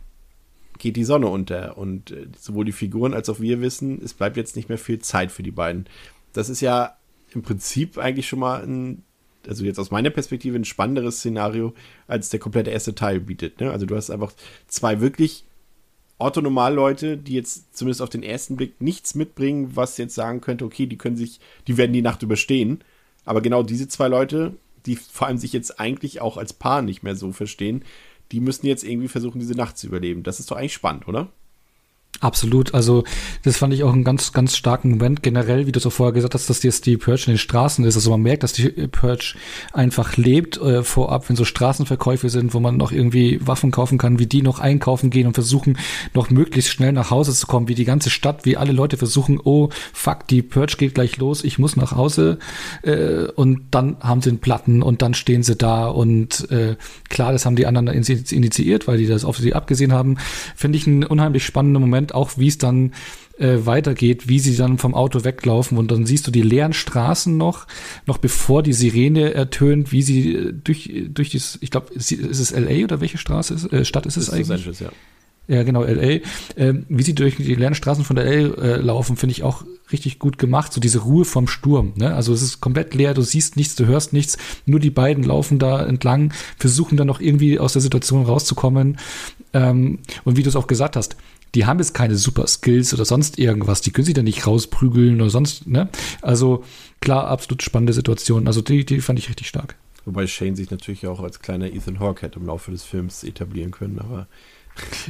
geht 0.79 0.97
die 0.97 1.05
Sonne 1.05 1.29
unter. 1.29 1.79
Und 1.79 2.11
äh, 2.11 2.27
sowohl 2.39 2.67
die 2.67 2.73
Figuren 2.73 3.15
als 3.15 3.29
auch 3.29 3.41
wir 3.41 3.61
wissen, 3.61 4.03
es 4.03 4.15
bleibt 4.15 4.37
jetzt 4.37 4.57
nicht 4.57 4.69
mehr 4.69 4.79
viel 4.79 4.99
Zeit 4.99 5.33
für 5.33 5.43
die 5.43 5.51
beiden. 5.51 5.87
Das 6.33 6.49
ist 6.49 6.61
ja 6.61 6.97
im 7.33 7.43
Prinzip 7.43 7.97
eigentlich 7.97 8.29
schon 8.29 8.41
mal 8.41 8.63
ein, 8.63 9.03
also 9.47 9.65
jetzt 9.65 9.79
aus 9.79 9.91
meiner 9.91 10.11
Perspektive, 10.11 10.57
ein 10.57 10.65
spannenderes 10.65 11.19
Szenario, 11.19 11.75
als 12.07 12.29
der 12.29 12.41
komplette 12.41 12.71
erste 12.71 12.95
Teil 12.95 13.21
bietet. 13.21 13.61
Ne? 13.61 13.71
Also 13.71 13.87
du 13.87 13.97
hast 13.97 14.11
einfach 14.11 14.33
zwei 14.67 15.01
wirklich 15.01 15.45
Orthonormal-Leute, 16.19 17.19
die 17.19 17.35
jetzt 17.35 17.77
zumindest 17.77 18.03
auf 18.03 18.09
den 18.09 18.23
ersten 18.23 18.57
Blick 18.57 18.81
nichts 18.81 19.15
mitbringen, 19.15 19.77
was 19.77 19.99
jetzt 19.99 20.15
sagen 20.15 20.41
könnte, 20.41 20.65
okay, 20.65 20.87
die 20.87 20.99
können 20.99 21.17
sich, 21.17 21.41
die 21.67 21.77
werden 21.77 21.93
die 21.93 22.03
Nacht 22.03 22.23
überstehen. 22.23 22.83
Aber 23.25 23.43
genau 23.43 23.63
diese 23.63 23.89
zwei 23.89 24.09
Leute, 24.09 24.55
die 24.87 24.97
vor 24.97 25.27
allem 25.27 25.39
sich 25.39 25.53
jetzt 25.53 25.79
eigentlich 25.79 26.21
auch 26.21 26.37
als 26.37 26.53
Paar 26.53 26.81
nicht 26.81 27.03
mehr 27.03 27.17
so 27.17 27.33
verstehen, 27.33 27.85
die 28.33 28.41
müssen 28.41 28.67
jetzt 28.67 28.85
irgendwie 28.85 29.09
versuchen, 29.09 29.39
diese 29.39 29.55
Nacht 29.55 29.77
zu 29.79 29.87
überleben. 29.87 30.23
Das 30.23 30.41
ist 30.41 30.51
doch 30.51 30.57
eigentlich 30.57 30.73
spannend, 30.73 31.07
oder? 31.07 31.31
Absolut. 32.21 32.75
Also 32.75 33.05
das 33.43 33.59
fand 33.59 33.75
ich 33.75 33.85
auch 33.85 33.93
einen 33.93 34.05
ganz, 34.05 34.33
ganz 34.33 34.57
starken 34.57 34.91
Moment 34.91 35.23
generell, 35.23 35.67
wie 35.67 35.73
du 35.73 35.81
auch 35.87 35.93
vorher 35.93 36.13
gesagt 36.13 36.35
hast, 36.35 36.49
dass 36.49 36.63
jetzt 36.63 36.87
die 36.87 36.97
Purge 36.97 37.25
in 37.27 37.33
den 37.35 37.39
Straßen 37.39 37.85
ist. 37.85 37.97
Also 37.97 38.11
man 38.11 38.23
merkt, 38.23 38.43
dass 38.43 38.53
die 38.53 38.69
Purge 38.69 39.35
einfach 39.73 40.17
lebt 40.17 40.57
äh, 40.59 40.83
vorab, 40.83 41.29
wenn 41.29 41.37
so 41.37 41.45
Straßenverkäufe 41.45 42.31
sind, 42.31 42.55
wo 42.55 42.61
man 42.61 42.77
noch 42.77 42.93
irgendwie 42.93 43.39
Waffen 43.47 43.71
kaufen 43.71 43.99
kann, 43.99 44.19
wie 44.19 44.27
die 44.27 44.43
noch 44.43 44.61
einkaufen 44.61 45.11
gehen 45.11 45.27
und 45.27 45.35
versuchen, 45.35 45.79
noch 46.15 46.31
möglichst 46.31 46.73
schnell 46.73 46.93
nach 46.93 47.11
Hause 47.11 47.33
zu 47.35 47.47
kommen, 47.47 47.69
wie 47.69 47.75
die 47.75 47.85
ganze 47.85 48.11
Stadt, 48.11 48.45
wie 48.45 48.57
alle 48.57 48.73
Leute 48.73 48.97
versuchen, 48.97 49.39
oh 49.43 49.69
fuck, 49.93 50.27
die 50.27 50.43
Purge 50.43 50.77
geht 50.79 50.95
gleich 50.95 51.19
los, 51.19 51.45
ich 51.45 51.59
muss 51.59 51.77
nach 51.77 51.93
Hause. 51.93 52.39
Äh, 52.83 53.27
und 53.35 53.63
dann 53.71 53.97
haben 54.01 54.23
sie 54.23 54.31
einen 54.31 54.39
Platten 54.39 54.83
und 54.83 55.03
dann 55.03 55.15
stehen 55.15 55.43
sie 55.43 55.57
da 55.57 55.87
und 55.89 56.51
äh, 56.51 56.77
klar, 57.09 57.33
das 57.33 57.45
haben 57.45 57.57
die 57.57 57.67
anderen 57.67 57.89
initiiert, 57.89 58.89
weil 58.89 58.99
die 58.99 59.07
das 59.07 59.25
auf 59.25 59.37
sie 59.39 59.55
abgesehen 59.55 59.93
haben. 59.93 60.17
Finde 60.55 60.79
ich 60.79 60.87
einen 60.87 61.05
unheimlich 61.05 61.45
spannenden 61.45 61.81
Moment 61.81 62.06
Moment 62.07 62.15
auch, 62.15 62.39
wie 62.39 62.49
es 62.49 62.59
dann 62.59 62.93
äh, 63.39 63.59
weitergeht, 63.67 64.29
wie 64.29 64.39
sie 64.39 64.57
dann 64.57 64.79
vom 64.79 64.95
Auto 64.95 65.25
weglaufen 65.25 65.79
und 65.79 65.91
dann 65.91 66.07
siehst 66.07 66.27
du 66.27 66.31
die 66.31 66.43
leeren 66.43 66.73
Straßen 66.73 67.37
noch, 67.37 67.67
noch 68.07 68.19
bevor 68.19 68.63
die 68.63 68.73
Sirene 68.73 69.35
ertönt, 69.35 69.93
wie 69.93 70.03
sie 70.03 70.35
äh, 70.35 70.53
durch, 70.53 70.91
durch 71.09 71.31
dieses, 71.31 71.59
ich 71.61 71.71
glaube, 71.71 71.93
ist 71.95 72.13
es 72.13 72.51
LA 72.53 72.85
oder 72.85 73.01
welche 73.01 73.19
Straße 73.19 73.55
ist, 73.55 73.73
äh, 73.73 73.85
Stadt 73.85 74.07
ist 74.07 74.17
es 74.17 74.29
ist 74.29 74.31
eigentlich? 74.31 74.49
Los 74.49 74.59
Angeles, 74.59 74.81
ja. 74.81 74.91
Ja, 75.49 75.63
genau, 75.63 75.85
LA. 75.85 76.21
Ähm, 76.57 76.87
wie 76.89 77.05
sie 77.05 77.15
durch 77.15 77.37
die 77.37 77.55
leeren 77.55 77.77
Straßen 77.77 78.05
von 78.05 78.17
LA 78.17 78.23
äh, 78.23 78.77
laufen, 78.81 79.17
finde 79.17 79.31
ich 79.31 79.45
auch 79.45 79.65
richtig 79.93 80.19
gut 80.19 80.39
gemacht. 80.39 80.73
So 80.73 80.81
diese 80.81 80.99
Ruhe 80.99 81.25
vom 81.25 81.47
Sturm. 81.47 81.93
Ne? 81.95 82.13
Also 82.13 82.33
es 82.33 82.43
ist 82.43 82.61
komplett 82.61 82.95
leer, 82.95 83.15
du 83.15 83.23
siehst 83.23 83.55
nichts, 83.55 83.77
du 83.77 83.87
hörst 83.87 84.13
nichts. 84.13 84.39
Nur 84.65 84.81
die 84.81 84.91
beiden 84.91 85.23
laufen 85.23 85.61
da 85.61 85.87
entlang, 85.87 86.33
versuchen 86.59 86.97
dann 86.97 87.07
noch 87.07 87.21
irgendwie 87.21 87.61
aus 87.61 87.75
der 87.75 87.83
Situation 87.83 88.25
rauszukommen. 88.25 88.99
Ähm, 89.53 90.01
und 90.25 90.37
wie 90.37 90.43
du 90.43 90.49
es 90.49 90.57
auch 90.57 90.67
gesagt 90.67 90.97
hast, 90.97 91.17
die 91.57 91.65
haben 91.65 91.79
jetzt 91.79 91.95
keine 91.95 92.17
super 92.17 92.47
Skills 92.47 92.93
oder 92.93 93.07
sonst 93.07 93.39
irgendwas. 93.39 93.81
Die 93.81 93.91
können 93.91 94.05
sich 94.05 94.15
da 94.15 94.23
nicht 94.23 94.47
rausprügeln 94.47 95.21
oder 95.23 95.31
sonst, 95.31 95.67
ne? 95.67 95.89
Also 96.21 96.65
klar, 97.01 97.29
absolut 97.29 97.63
spannende 97.63 97.95
Situation. 97.95 98.47
Also 98.47 98.61
die, 98.61 98.85
die 98.85 99.01
fand 99.01 99.19
ich 99.19 99.31
richtig 99.31 99.49
stark. 99.49 99.75
Wobei 100.05 100.27
Shane 100.27 100.55
sich 100.55 100.71
natürlich 100.71 101.07
auch 101.07 101.21
als 101.21 101.41
kleiner 101.41 101.73
Ethan 101.73 101.99
Hawke 101.99 102.23
hätte 102.23 102.39
im 102.39 102.47
Laufe 102.47 102.71
des 102.71 102.85
Films 102.85 103.25
etablieren 103.25 103.71
können, 103.71 103.99
aber. 103.99 104.29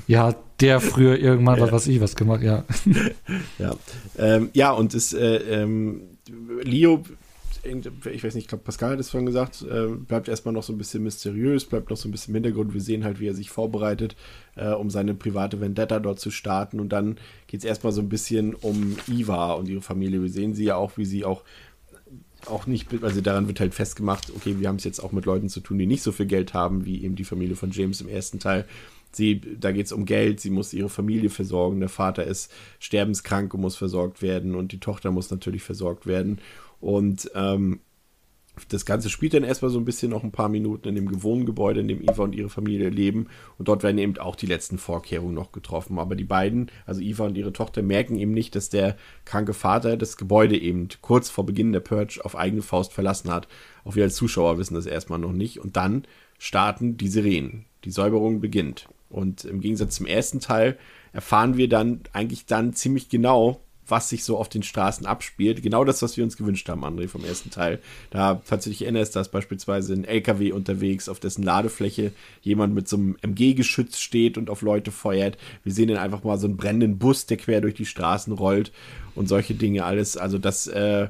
Ja, 0.07 0.37
der 0.61 0.81
früher 0.81 1.19
irgendwann, 1.19 1.59
ja. 1.59 1.73
was 1.73 1.89
ich 1.89 2.01
was 2.01 2.15
gemacht, 2.15 2.43
ja. 2.43 2.65
Ja, 3.59 3.75
ähm, 4.17 4.51
ja 4.53 4.71
und 4.71 4.95
es, 4.95 5.13
äh, 5.13 5.39
ähm, 5.39 6.03
Leo 6.63 7.03
ich 7.67 8.25
weiß 8.25 8.35
nicht, 8.35 8.45
ich 8.45 8.49
glaube, 8.49 8.65
Pascal 8.65 8.93
hat 8.93 9.01
es 9.01 9.11
vorhin 9.11 9.27
gesagt, 9.27 9.63
äh, 9.63 9.87
bleibt 9.89 10.29
erstmal 10.29 10.55
noch 10.55 10.63
so 10.63 10.73
ein 10.73 10.79
bisschen 10.79 11.03
mysteriös, 11.03 11.65
bleibt 11.65 11.91
noch 11.91 11.97
so 11.97 12.09
ein 12.09 12.13
bisschen 12.13 12.35
im 12.35 12.43
Hintergrund. 12.43 12.75
Wir 12.75 12.81
sehen 12.81 13.05
halt, 13.05 13.21
wie 13.21 13.29
er 13.29 13.35
sich 13.35 13.51
vorbereitet, 13.51 14.17
äh, 14.55 14.71
um 14.71 14.91
seine 14.91 15.15
private 15.15 15.61
Vendetta 15.61 16.01
dort 16.01 16.21
zu 16.21 16.31
starten. 16.31 16.81
Und 16.81 16.91
dann 16.91 17.19
geht 17.47 17.61
es 17.61 17.65
erstmal 17.65 17.93
so 17.93 18.01
ein 18.01 18.09
bisschen 18.09 18.55
um 18.55 18.97
Iva 19.09 19.53
und 19.53 19.69
ihre 19.69 19.83
Familie. 19.83 20.23
Wir 20.23 20.31
sehen 20.31 20.55
sie 20.55 20.65
ja 20.65 20.77
auch, 20.77 20.97
wie 20.97 21.05
sie 21.05 21.25
auch 21.25 21.43
auch 22.45 22.67
nicht, 22.67 22.89
also 23.03 23.21
daran 23.21 23.49
wird 23.49 23.59
halt 23.61 23.75
festgemacht, 23.75 24.33
okay, 24.35 24.57
wir 24.61 24.69
haben 24.69 24.77
es 24.77 24.85
jetzt 24.85 25.01
auch 25.03 25.11
mit 25.11 25.27
Leuten 25.27 25.49
zu 25.49 25.61
tun, 25.61 25.79
die 25.79 25.87
nicht 25.87 26.03
so 26.03 26.13
viel 26.13 26.27
Geld 26.27 26.55
haben, 26.55 26.85
wie 26.85 27.03
eben 27.03 27.17
die 27.17 27.25
Familie 27.25 27.57
von 27.57 27.71
James 27.71 28.01
im 28.01 28.09
ersten 28.09 28.39
Teil. 28.39 28.67
Sie, 29.13 29.41
da 29.41 29.73
geht 29.73 29.87
es 29.87 29.93
um 29.93 30.05
Geld, 30.05 30.41
sie 30.41 30.51
muss 30.51 30.75
ihre 30.75 30.91
Familie 30.91 31.31
versorgen, 31.31 31.81
der 31.81 31.89
Vater 31.89 32.25
ist 32.25 32.53
sterbenskrank 32.79 33.55
und 33.55 33.63
muss 33.63 33.75
versorgt 33.75 34.21
werden 34.21 34.55
und 34.55 34.73
die 34.73 34.81
Tochter 34.81 35.11
muss 35.11 35.31
natürlich 35.31 35.63
versorgt 35.63 36.07
werden. 36.07 36.39
Und 36.81 37.31
ähm, 37.35 37.81
das 38.69 38.87
Ganze 38.87 39.11
spielt 39.11 39.35
dann 39.35 39.45
erstmal 39.45 39.71
so 39.71 39.79
ein 39.79 39.85
bisschen 39.85 40.11
noch 40.11 40.25
ein 40.25 40.33
paar 40.33 40.49
Minuten 40.49 40.89
in 40.89 40.95
dem 40.95 41.09
Gewohngebäude, 41.09 41.81
in 41.81 41.89
dem 41.89 42.03
Eva 42.03 42.23
und 42.23 42.35
ihre 42.35 42.49
Familie 42.49 42.89
leben. 42.89 43.27
Und 43.59 43.69
dort 43.69 43.83
werden 43.83 43.99
eben 43.99 44.17
auch 44.19 44.35
die 44.35 44.47
letzten 44.47 44.79
Vorkehrungen 44.79 45.35
noch 45.35 45.53
getroffen. 45.53 45.99
Aber 45.99 46.17
die 46.17 46.25
beiden, 46.25 46.71
also 46.87 47.01
Eva 47.01 47.27
und 47.27 47.37
ihre 47.37 47.53
Tochter, 47.53 47.83
merken 47.83 48.17
eben 48.17 48.33
nicht, 48.33 48.55
dass 48.55 48.71
der 48.71 48.97
kranke 49.25 49.53
Vater 49.53 49.97
das 49.97 50.17
Gebäude 50.17 50.59
eben 50.59 50.89
kurz 51.03 51.29
vor 51.29 51.45
Beginn 51.45 51.73
der 51.73 51.81
Purge 51.81 52.21
auf 52.23 52.37
eigene 52.37 52.63
Faust 52.63 52.95
verlassen 52.95 53.31
hat. 53.31 53.47
Auch 53.85 53.95
wir 53.95 54.05
als 54.05 54.17
Zuschauer 54.17 54.59
wissen 54.59 54.75
das 54.75 54.87
erstmal 54.87 55.19
noch 55.19 55.33
nicht. 55.33 55.61
Und 55.61 55.77
dann 55.77 56.05
starten 56.39 56.97
die 56.97 57.09
Sirenen. 57.09 57.67
Die 57.85 57.91
Säuberung 57.91 58.41
beginnt. 58.41 58.89
Und 59.11 59.45
im 59.45 59.61
Gegensatz 59.61 59.97
zum 59.97 60.07
ersten 60.07 60.41
Teil 60.41 60.79
erfahren 61.13 61.57
wir 61.57 61.69
dann 61.69 62.01
eigentlich 62.13 62.47
dann 62.47 62.73
ziemlich 62.73 63.09
genau, 63.09 63.61
was 63.89 64.09
sich 64.09 64.25
so 64.25 64.37
auf 64.37 64.49
den 64.49 64.63
Straßen 64.63 65.07
abspielt. 65.07 65.63
Genau 65.63 65.85
das, 65.85 66.03
was 66.03 66.17
wir 66.17 66.25
uns 66.25 66.37
gewünscht 66.37 66.69
haben, 66.69 66.85
André, 66.85 67.09
vom 67.09 67.25
ersten 67.25 67.51
Teil. 67.51 67.81
Da, 68.11 68.43
du 68.49 68.57
dich 68.57 68.83
erinnerst, 68.83 69.17
da 69.17 69.21
ist 69.21 69.31
beispielsweise 69.31 69.95
ein 69.95 70.05
LKW 70.05 70.53
unterwegs, 70.53 71.09
auf 71.09 71.21
dessen 71.21 71.43
Ladefläche 71.43 72.13
jemand 72.43 72.75
mit 72.75 72.89
so 72.89 72.97
einem 72.97 73.17
MG-Geschütz 73.23 73.99
steht 73.99 74.39
und 74.39 74.51
auf 74.51 74.63
Leute 74.63 74.91
feuert. 74.91 75.39
Wir 75.63 75.73
sehen 75.73 75.89
dann 75.89 75.99
einfach 75.99 76.25
mal 76.25 76.39
so 76.39 76.47
einen 76.47 76.57
brennenden 76.57 76.99
Bus, 76.99 77.27
der 77.27 77.37
quer 77.37 77.61
durch 77.61 77.75
die 77.75 77.87
Straßen 77.87 78.33
rollt 78.33 78.73
und 79.15 79.29
solche 79.29 79.55
Dinge 79.55 79.85
alles. 79.85 80.17
Also 80.17 80.39
das, 80.39 80.67
äh, 80.67 81.09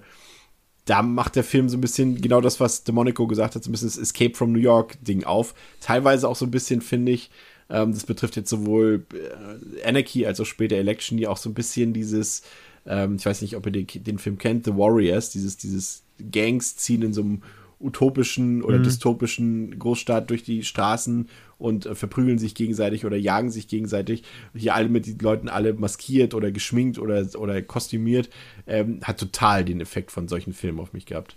da 0.85 1.03
macht 1.03 1.36
der 1.36 1.44
Film 1.44 1.69
so 1.69 1.77
ein 1.77 1.81
bisschen 1.81 2.20
genau 2.20 2.40
das, 2.40 2.61
was 2.61 2.85
DeMonico 2.85 3.27
gesagt 3.27 3.55
hat, 3.55 3.65
so 3.65 3.70
ein 3.70 3.73
bisschen 3.73 3.89
das 3.89 3.98
Escape 3.98 4.35
from 4.35 4.53
New 4.53 4.61
York 4.61 4.97
Ding 5.05 5.24
auf. 5.24 5.55
Teilweise 5.81 6.28
auch 6.28 6.36
so 6.36 6.47
ein 6.47 6.51
bisschen, 6.51 6.81
finde 6.81 7.12
ich, 7.12 7.31
ähm, 7.70 7.93
das 7.93 8.05
betrifft 8.05 8.36
jetzt 8.36 8.51
sowohl 8.51 9.05
äh, 9.12 9.88
Anarchy 9.88 10.26
als 10.26 10.40
auch 10.40 10.47
später 10.47 10.76
Election, 10.76 11.18
die 11.18 11.26
auch 11.26 11.36
so 11.36 11.51
ein 11.51 11.55
bisschen 11.55 11.93
dieses 11.93 12.43
ähm, 12.86 13.16
ich 13.16 13.26
weiß 13.26 13.43
nicht, 13.43 13.56
ob 13.56 13.66
ihr 13.66 13.72
den, 13.72 13.86
den, 14.05 14.18
Film 14.18 14.38
kennt, 14.38 14.64
The 14.64 14.76
Warriors, 14.76 15.30
dieses, 15.30 15.56
dieses 15.56 16.05
Gangs 16.30 16.76
ziehen 16.76 17.02
in 17.02 17.12
so 17.12 17.22
einem 17.22 17.43
utopischen 17.78 18.62
oder 18.62 18.78
mhm. 18.78 18.84
dystopischen 18.84 19.78
Großstaat 19.78 20.30
durch 20.30 20.43
die 20.43 20.64
Straßen 20.64 21.28
und 21.59 21.86
äh, 21.86 21.94
verprügeln 21.94 22.38
sich 22.38 22.55
gegenseitig 22.55 23.05
oder 23.05 23.16
jagen 23.16 23.51
sich 23.51 23.68
gegenseitig. 23.68 24.22
Hier 24.55 24.74
alle 24.74 24.88
mit 24.88 25.06
den 25.06 25.18
Leuten 25.18 25.48
alle 25.48 25.74
maskiert 25.74 26.32
oder 26.32 26.51
geschminkt 26.51 26.98
oder, 26.98 27.26
oder 27.36 27.60
kostümiert, 27.60 28.30
ähm, 28.66 29.01
hat 29.02 29.18
total 29.18 29.64
den 29.64 29.80
Effekt 29.80 30.10
von 30.10 30.28
solchen 30.28 30.55
Filmen 30.55 30.80
auf 30.80 30.93
mich 30.93 31.06
gehabt. 31.06 31.36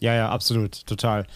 Ja, 0.00 0.14
ja, 0.14 0.30
absolut, 0.30 0.86
total. 0.86 1.26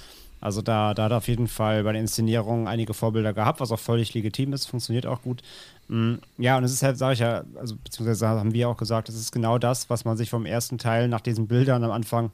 Also 0.46 0.62
da, 0.62 0.94
da 0.94 1.06
hat 1.06 1.10
er 1.10 1.16
auf 1.16 1.26
jeden 1.26 1.48
Fall 1.48 1.82
bei 1.82 1.90
der 1.90 2.00
Inszenierung 2.00 2.68
einige 2.68 2.94
Vorbilder 2.94 3.32
gehabt, 3.32 3.58
was 3.58 3.72
auch 3.72 3.80
völlig 3.80 4.14
legitim 4.14 4.52
ist, 4.52 4.66
funktioniert 4.66 5.04
auch 5.04 5.22
gut. 5.22 5.42
Mm, 5.88 6.18
ja, 6.38 6.56
und 6.56 6.62
es 6.62 6.72
ist 6.72 6.84
halt, 6.84 6.98
sage 6.98 7.14
ich 7.14 7.18
ja, 7.18 7.42
also 7.56 7.74
beziehungsweise 7.74 8.28
haben 8.28 8.54
wir 8.54 8.68
auch 8.68 8.76
gesagt, 8.76 9.08
es 9.08 9.16
ist 9.16 9.32
genau 9.32 9.58
das, 9.58 9.90
was 9.90 10.04
man 10.04 10.16
sich 10.16 10.30
vom 10.30 10.46
ersten 10.46 10.78
Teil 10.78 11.08
nach 11.08 11.20
diesen 11.20 11.48
Bildern 11.48 11.82
am 11.82 11.90
Anfang 11.90 12.30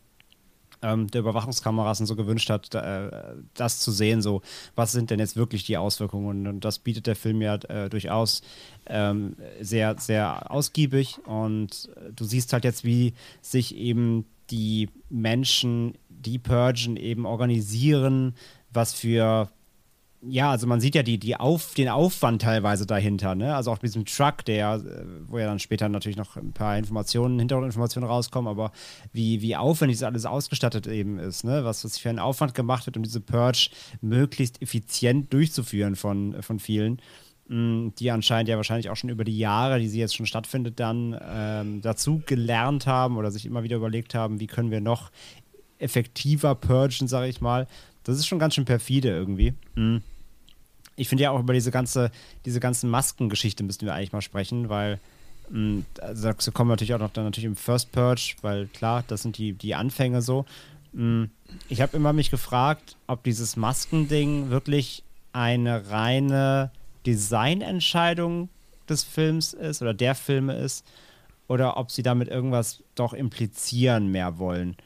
ähm, 0.82 1.06
der 1.10 1.22
Überwachungskameras 1.22 2.01
und 2.01 2.06
so 2.06 2.14
gewünscht 2.14 2.51
hat, 2.51 2.74
äh, 2.74 3.09
das 3.55 3.78
zu 3.78 3.90
sehen, 3.90 4.20
so, 4.20 4.43
was 4.74 4.93
sind 4.93 5.09
denn 5.09 5.18
jetzt 5.18 5.36
wirklich 5.36 5.64
die 5.64 5.78
Auswirkungen? 5.78 6.47
Und 6.47 6.60
das 6.60 6.80
bietet 6.80 7.06
der 7.06 7.16
Film 7.16 7.40
ja 7.40 7.55
äh, 7.55 7.89
durchaus 7.89 8.43
ähm, 8.89 9.36
sehr, 9.59 9.97
sehr 9.98 10.51
ausgiebig. 10.51 11.18
Und 11.24 11.89
du 12.14 12.24
siehst 12.24 12.52
halt 12.52 12.64
jetzt, 12.64 12.84
wie 12.84 13.14
sich 13.40 13.74
eben 13.74 14.26
die 14.52 14.88
Menschen, 15.10 15.98
die 16.08 16.38
Purgen 16.38 16.96
eben 16.96 17.26
organisieren, 17.26 18.34
was 18.70 18.94
für 18.94 19.50
ja, 20.24 20.52
also 20.52 20.68
man 20.68 20.80
sieht 20.80 20.94
ja 20.94 21.02
die, 21.02 21.18
die 21.18 21.36
Auf, 21.36 21.74
den 21.74 21.88
Aufwand 21.88 22.42
teilweise 22.42 22.86
dahinter, 22.86 23.34
ne? 23.34 23.56
Also 23.56 23.72
auch 23.72 23.82
mit 23.82 23.90
diesem 23.90 24.04
Truck, 24.04 24.44
der, 24.44 24.74
äh, 24.74 25.04
wo 25.26 25.38
ja 25.38 25.46
dann 25.46 25.58
später 25.58 25.88
natürlich 25.88 26.16
noch 26.16 26.36
ein 26.36 26.52
paar 26.52 26.78
Informationen, 26.78 27.40
Hintergrundinformationen 27.40 28.08
rauskommen, 28.08 28.48
aber 28.48 28.70
wie, 29.12 29.42
wie 29.42 29.56
aufwendig 29.56 29.98
das 29.98 30.06
alles 30.06 30.24
ausgestattet 30.24 30.86
eben 30.86 31.18
ist, 31.18 31.42
ne? 31.42 31.64
Was, 31.64 31.84
was 31.84 31.98
für 31.98 32.08
ein 32.08 32.20
Aufwand 32.20 32.54
gemacht 32.54 32.86
wird, 32.86 32.96
um 32.96 33.02
diese 33.02 33.20
Purge 33.20 33.70
möglichst 34.00 34.62
effizient 34.62 35.32
durchzuführen 35.32 35.96
von, 35.96 36.40
von 36.40 36.60
vielen 36.60 37.02
die 37.98 38.10
anscheinend 38.10 38.48
ja 38.48 38.56
wahrscheinlich 38.56 38.88
auch 38.88 38.96
schon 38.96 39.10
über 39.10 39.24
die 39.24 39.36
Jahre, 39.36 39.78
die 39.78 39.88
sie 39.88 39.98
jetzt 39.98 40.16
schon 40.16 40.26
stattfindet, 40.26 40.80
dann 40.80 41.18
ähm, 41.22 41.82
dazu 41.82 42.22
gelernt 42.24 42.86
haben 42.86 43.16
oder 43.16 43.30
sich 43.30 43.44
immer 43.44 43.62
wieder 43.62 43.76
überlegt 43.76 44.14
haben, 44.14 44.40
wie 44.40 44.46
können 44.46 44.70
wir 44.70 44.80
noch 44.80 45.10
effektiver 45.78 46.54
purgen, 46.54 47.08
sage 47.08 47.28
ich 47.28 47.40
mal. 47.40 47.66
Das 48.04 48.16
ist 48.16 48.26
schon 48.26 48.38
ganz 48.38 48.54
schön 48.54 48.64
perfide 48.64 49.08
irgendwie. 49.08 49.54
Mhm 49.74 50.02
ich 50.96 51.08
finde 51.08 51.24
ja 51.24 51.30
auch 51.30 51.40
über 51.40 51.52
diese 51.52 51.70
ganze, 51.70 52.10
diese 52.44 52.60
ganzen 52.60 52.90
Maskengeschichte 52.90 53.64
müssten 53.64 53.86
wir 53.86 53.94
eigentlich 53.94 54.12
mal 54.12 54.22
sprechen, 54.22 54.68
weil 54.68 54.98
mh, 55.50 55.58
hm, 55.58 55.86
also 56.00 56.32
da 56.32 56.50
kommen 56.52 56.70
wir 56.70 56.74
natürlich 56.74 56.94
auch 56.94 56.98
noch 56.98 57.12
dann 57.12 57.24
natürlich 57.24 57.46
im 57.46 57.56
First 57.56 57.92
Purge, 57.92 58.34
weil 58.42 58.66
klar, 58.68 59.04
das 59.06 59.22
sind 59.22 59.38
die, 59.38 59.52
die 59.52 59.74
Anfänge 59.74 60.22
so. 60.22 60.44
Mh, 60.92 61.00
hm, 61.02 61.30
ich 61.68 61.80
habe 61.80 61.96
immer 61.96 62.12
mich 62.12 62.30
gefragt, 62.30 62.96
ob 63.06 63.22
dieses 63.24 63.56
Maskending 63.56 64.50
wirklich 64.50 65.02
eine 65.32 65.90
reine 65.90 66.70
Designentscheidung 67.06 68.48
des 68.88 69.04
Films 69.04 69.52
ist 69.52 69.82
oder 69.82 69.94
der 69.94 70.14
Filme 70.14 70.56
ist 70.56 70.84
oder 71.48 71.76
ob 71.76 71.90
sie 71.90 72.02
damit 72.02 72.28
irgendwas 72.28 72.82
doch 72.94 73.12
implizieren 73.12 74.08
mehr 74.08 74.38
wollen. 74.38 74.76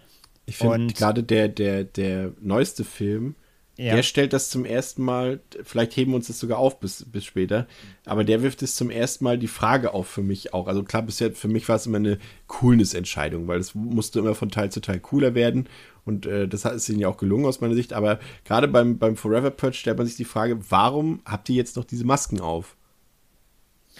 Ich 0.46 0.56
finde 0.56 0.94
gerade 0.94 1.22
der, 1.22 1.48
der, 1.48 1.84
der 1.84 2.32
neueste 2.40 2.84
Film, 2.84 3.34
ja. 3.78 3.94
Der 3.94 4.02
stellt 4.02 4.32
das 4.32 4.48
zum 4.48 4.64
ersten 4.64 5.04
Mal, 5.04 5.40
vielleicht 5.62 5.96
heben 5.96 6.12
wir 6.12 6.16
uns 6.16 6.28
das 6.28 6.38
sogar 6.38 6.58
auf 6.58 6.80
bis, 6.80 7.04
bis 7.04 7.24
später, 7.26 7.66
aber 8.06 8.24
der 8.24 8.42
wirft 8.42 8.62
es 8.62 8.74
zum 8.74 8.88
ersten 8.90 9.24
Mal 9.24 9.38
die 9.38 9.48
Frage 9.48 9.92
auf 9.92 10.06
für 10.08 10.22
mich 10.22 10.54
auch. 10.54 10.66
Also 10.66 10.82
klar, 10.82 11.02
bisher 11.02 11.32
für 11.32 11.48
mich 11.48 11.68
war 11.68 11.76
es 11.76 11.86
immer 11.86 11.98
eine 11.98 12.18
Coolness-Entscheidung, 12.46 13.48
weil 13.48 13.60
es 13.60 13.74
musste 13.74 14.18
immer 14.20 14.34
von 14.34 14.50
Teil 14.50 14.72
zu 14.72 14.80
Teil 14.80 14.98
cooler 15.00 15.34
werden 15.34 15.68
und 16.06 16.24
äh, 16.24 16.48
das 16.48 16.64
ist 16.64 16.88
ihnen 16.88 17.00
ja 17.00 17.08
auch 17.08 17.18
gelungen 17.18 17.44
aus 17.44 17.60
meiner 17.60 17.74
Sicht. 17.74 17.92
Aber 17.92 18.18
gerade 18.44 18.68
beim, 18.68 18.96
beim 18.96 19.16
Forever 19.16 19.50
Purge 19.50 19.76
stellt 19.76 19.98
man 19.98 20.06
sich 20.06 20.16
die 20.16 20.24
Frage, 20.24 20.58
warum 20.70 21.20
habt 21.26 21.48
ihr 21.50 21.56
jetzt 21.56 21.76
noch 21.76 21.84
diese 21.84 22.04
Masken 22.06 22.40
auf? 22.40 22.76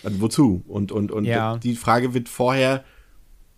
Also 0.05 0.21
wozu? 0.21 0.63
Und, 0.69 0.93
und, 0.93 1.11
und 1.13 1.25
Ja. 1.25 1.59
die 1.59 1.75
Frage 1.77 2.15
wird 2.15 2.29
vorher, 2.29 2.85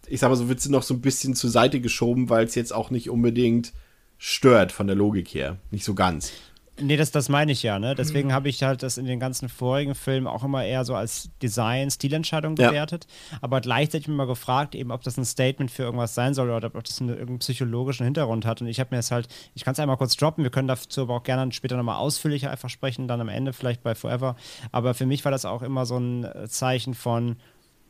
ich 0.07 0.21
sag 0.21 0.31
mal 0.31 0.37
so, 0.37 0.49
wird 0.49 0.61
sie 0.61 0.71
noch 0.71 0.83
so 0.83 0.95
ein 0.95 1.01
bisschen 1.01 1.35
zur 1.35 1.51
Seite 1.51 1.81
geschoben, 1.81 2.29
weil 2.31 2.47
es 2.47 2.55
jetzt 2.55 2.73
auch 2.73 2.91
nicht 2.91 3.11
unbedingt 3.11 3.73
stört 4.19 4.73
von 4.73 4.87
der 4.87 4.97
Logik 4.97 5.29
her. 5.35 5.57
Nicht 5.71 5.85
so 5.85 5.95
ganz. 5.95 6.33
Nee, 6.81 6.97
das, 6.97 7.11
das 7.11 7.29
meine 7.29 7.51
ich 7.51 7.65
ja, 7.65 7.81
ne? 7.81 7.97
Deswegen 7.97 8.33
habe 8.33 8.49
ich 8.49 8.63
halt 8.63 8.85
das 8.85 8.99
in 8.99 9.05
den 9.05 9.19
ganzen 9.19 9.49
vorigen 9.49 9.97
Filmen 9.97 10.29
auch 10.29 10.45
immer 10.45 10.65
eher 10.65 10.85
so 10.85 10.95
als 10.95 11.29
Design, 11.43 11.91
Stilentscheidung 11.91 12.55
Ja. 12.57 12.69
bewertet. 12.69 13.09
Aber 13.41 13.61
gleichzeitig 13.61 14.07
mir 14.07 14.15
mal 14.15 14.29
gefragt, 14.29 14.77
eben, 14.77 14.93
ob 14.93 15.03
das 15.03 15.17
ein 15.17 15.25
Statement 15.25 15.73
für 15.73 15.83
irgendwas 15.83 16.15
sein 16.15 16.35
soll 16.35 16.51
oder 16.51 16.69
ob 16.73 16.85
das 16.85 17.01
einen, 17.01 17.11
irgendeinen 17.11 17.41
psychologischen 17.41 18.05
Hintergrund 18.05 18.47
hat. 18.47 18.61
Und 18.61 18.69
ich 18.69 18.79
habe 18.79 18.91
mir 18.93 18.99
das 18.99 19.11
halt, 19.11 19.27
ich 19.57 19.65
kann 19.65 19.73
es 19.73 19.81
einmal 19.81 19.97
kurz 19.97 20.17
droppen, 20.17 20.45
wir 20.45 20.53
können 20.53 20.69
dazu 20.69 21.03
aber 21.03 21.17
auch 21.17 21.25
gerne 21.25 21.51
später 21.51 21.77
nochmal 21.77 21.97
ausführlicher 21.97 22.53
einfach 22.53 22.71
sprechen, 22.71 23.09
dann 23.09 23.21
am 23.21 23.29
Ende 23.29 23.53
vielleicht 23.53 23.83
bei 23.83 23.97
Forever. 23.97 24.37
Aber 24.71 24.95
für 24.95 25.07
mich 25.07 25.25
war 25.25 25.33
das 25.33 25.45
auch 25.45 25.63
immer 25.63 25.85
so 25.85 25.99
ein 25.99 26.29
Zeichen 26.47 26.95
von, 26.95 27.39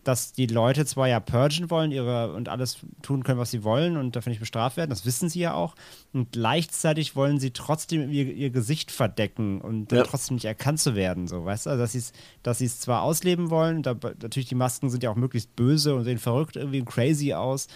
dass 0.09 0.33
die 0.33 0.47
Leute 0.47 0.87
zwar 0.87 1.07
ja 1.07 1.21
purgen 1.21 1.71
wollen 1.71 1.93
ihre 1.93 2.33
und 2.33 2.49
alles 2.49 2.79
tun 3.03 3.23
können, 3.23 3.39
was 3.39 3.51
sie 3.51 3.63
wollen 3.63 3.97
und 3.97 4.17
dafür 4.17 4.31
nicht 4.31 4.41
bestraft 4.41 4.77
werden, 4.79 4.91
das 4.91 5.05
wissen 5.05 5.29
sie 5.29 5.41
ja 5.41 5.55
auch. 5.55 5.75
Und 6.13 6.33
gleichzeitig 6.33 7.15
wollen 7.15 7.39
sie 7.39 7.51
trotzdem 7.51 8.11
ihr, 8.11 8.25
ihr 8.25 8.51
Gesicht 8.51 8.91
verdecken 8.91 9.61
und 9.61 9.93
Ja. 9.93 10.03
trotzdem 10.03 10.37
nicht 10.37 10.47
erkannt 10.47 10.81
zu 10.81 10.95
werden, 10.95 11.29
so, 11.29 11.45
weißt 11.45 11.67
du? 11.67 11.71
Also, 11.71 11.83
dass 11.83 11.93
sie 11.93 11.99
es 11.99 12.13
dass 12.43 12.59
sie's 12.59 12.81
zwar 12.81 13.03
ausleben 13.03 13.51
wollen, 13.51 13.83
da, 13.83 13.95
natürlich 13.95 14.49
die 14.49 14.55
Masken 14.55 14.89
sind 14.91 15.03
ja 15.03 15.11
auch 15.11 15.17
möglichst 15.17 15.55
böse 15.55 15.95
und 15.95 16.05
sehen 16.05 16.19
verrückt 16.19 16.57
irgendwie 16.57 16.83
crazy 16.85 17.35
aus. 17.35 17.69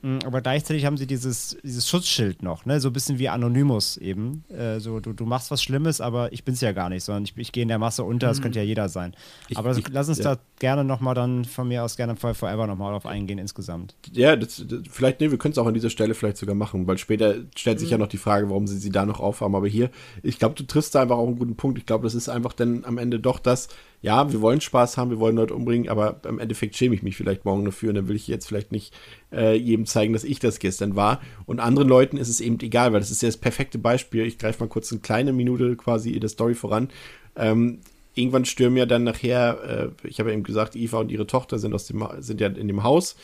Mm, 0.00 0.18
Aber 0.24 0.40
gleichzeitig 0.40 0.84
haben 0.84 0.96
sie 0.96 1.06
dieses, 1.08 1.56
dieses 1.64 1.88
Schutzschild 1.88 2.42
noch, 2.42 2.64
ne? 2.66 2.80
So 2.80 2.88
ein 2.90 2.92
bisschen 2.92 3.18
wie 3.18 3.28
Anonymous 3.28 3.96
eben. 3.96 4.44
Äh, 4.48 4.78
so, 4.78 5.00
du, 5.00 5.12
du 5.12 5.24
machst 5.24 5.50
was 5.50 5.60
Schlimmes, 5.62 6.00
aber 6.00 6.32
ich 6.32 6.44
bin's 6.44 6.60
ja 6.60 6.70
gar 6.72 6.88
nicht, 6.88 7.02
sondern 7.02 7.24
ich, 7.24 7.36
ich 7.36 7.50
gehe 7.50 7.62
in 7.62 7.68
der 7.68 7.78
Masse 7.78 8.04
unter, 8.04 8.30
es 8.30 8.40
könnte 8.40 8.60
ja 8.60 8.64
jeder 8.64 8.88
sein. 8.88 9.14
Ich- 9.48 9.58
aber 9.58 9.70
das, 9.70 9.78
ich- 9.78 9.88
lass 9.90 10.08
uns 10.08 10.18
ja. 10.18 10.36
da 10.36 10.40
gerne 10.60 10.84
nochmal 10.84 11.14
dann 11.16 11.44
von 11.44 11.66
mir 11.66 11.82
aus 11.82 11.96
gerne 11.96 12.14
for 12.14 12.34
Forever 12.34 12.66
nochmal 12.68 12.92
drauf 12.92 13.06
eingehen 13.06 13.38
insgesamt. 13.38 13.96
Ja, 14.12 14.36
das, 14.36 14.62
das, 14.68 14.80
vielleicht, 14.90 15.20
nee, 15.20 15.30
wir 15.32 15.38
können 15.38 15.52
es 15.52 15.58
auch 15.58 15.66
an 15.66 15.74
dieser 15.74 15.90
Stelle 15.90 16.14
vielleicht 16.14 16.36
sogar 16.36 16.54
machen, 16.54 16.86
weil 16.86 16.98
später 16.98 17.34
stellt 17.56 17.80
sich 17.80 17.90
ja 17.90 17.98
noch 17.98 18.06
die 18.08 18.18
Frage, 18.18 18.48
warum 18.50 18.66
sie 18.68 18.78
sie 18.78 18.90
da 18.90 19.04
noch 19.04 19.18
aufhaben. 19.18 19.56
Aber 19.56 19.66
hier, 19.66 19.90
ich 20.22 20.38
glaube, 20.38 20.54
du 20.54 20.62
triffst 20.64 20.94
da 20.94 21.02
einfach 21.02 21.16
auch 21.16 21.26
einen 21.26 21.38
guten 21.38 21.56
Punkt. 21.56 21.76
Ich 21.78 21.86
glaube, 21.86 22.04
das 22.04 22.14
ist 22.14 22.28
einfach 22.28 22.52
dann 22.52 22.84
am 22.84 22.98
Ende 22.98 23.18
doch 23.18 23.40
das, 23.40 23.68
ja, 24.00 24.32
wir 24.32 24.40
wollen 24.40 24.60
Spaß 24.60 24.96
haben, 24.96 25.10
wir 25.10 25.18
wollen 25.18 25.36
Leute 25.36 25.54
umbringen, 25.54 25.88
aber 25.88 26.20
im 26.28 26.38
Endeffekt 26.38 26.76
schäme 26.76 26.94
ich 26.94 27.02
mich 27.02 27.16
vielleicht 27.16 27.44
morgen 27.44 27.64
dafür 27.64 27.88
und 27.88 27.96
dann 27.96 28.08
will 28.08 28.16
ich 28.16 28.28
jetzt 28.28 28.46
vielleicht 28.46 28.70
nicht 28.70 28.94
äh, 29.32 29.56
jedem 29.56 29.86
zeigen, 29.86 30.12
dass 30.12 30.24
ich 30.24 30.38
das 30.38 30.60
gestern 30.60 30.94
war. 30.94 31.20
Und 31.46 31.58
anderen 31.58 31.88
Leuten 31.88 32.16
ist 32.16 32.28
es 32.28 32.40
eben 32.40 32.60
egal, 32.60 32.92
weil 32.92 33.00
das 33.00 33.10
ist 33.10 33.22
ja 33.22 33.28
das 33.28 33.36
perfekte 33.36 33.78
Beispiel. 33.78 34.24
Ich 34.24 34.38
greife 34.38 34.62
mal 34.62 34.68
kurz 34.68 34.92
eine 34.92 35.00
kleine 35.00 35.32
Minute 35.32 35.74
quasi 35.76 36.12
in 36.12 36.20
der 36.20 36.28
Story 36.28 36.54
voran. 36.54 36.90
Ähm, 37.34 37.80
irgendwann 38.14 38.44
stürmen 38.44 38.76
ja 38.76 38.86
dann 38.86 39.04
nachher, 39.04 39.92
äh, 40.02 40.08
ich 40.08 40.20
habe 40.20 40.30
ja 40.30 40.34
eben 40.34 40.44
gesagt, 40.44 40.76
Eva 40.76 40.98
und 40.98 41.10
ihre 41.10 41.26
Tochter 41.26 41.58
sind 41.58 41.74
aus 41.74 41.86
dem 41.86 42.06
sind 42.20 42.40
ja 42.40 42.48
in 42.48 42.68
dem 42.68 42.84
Haus 42.84 43.16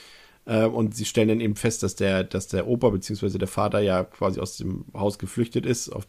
äh, 0.47 0.65
und 0.65 0.95
sie 0.97 1.05
stellen 1.05 1.29
dann 1.29 1.41
eben 1.41 1.57
fest, 1.57 1.83
dass 1.83 1.95
der, 1.95 2.25
dass 2.25 2.49
der 2.49 2.67
Opa 2.67 2.91
bzw. 2.91 3.39
der 3.39 3.49
Vater 3.49 3.81
ja 3.81 4.05
quasi 4.05 4.41
aus 4.41 4.57
dem 4.57 4.87
Haus 4.95 5.19
geflüchtet 5.19 5.67
ist, 5.67 5.89
oft, 5.89 6.09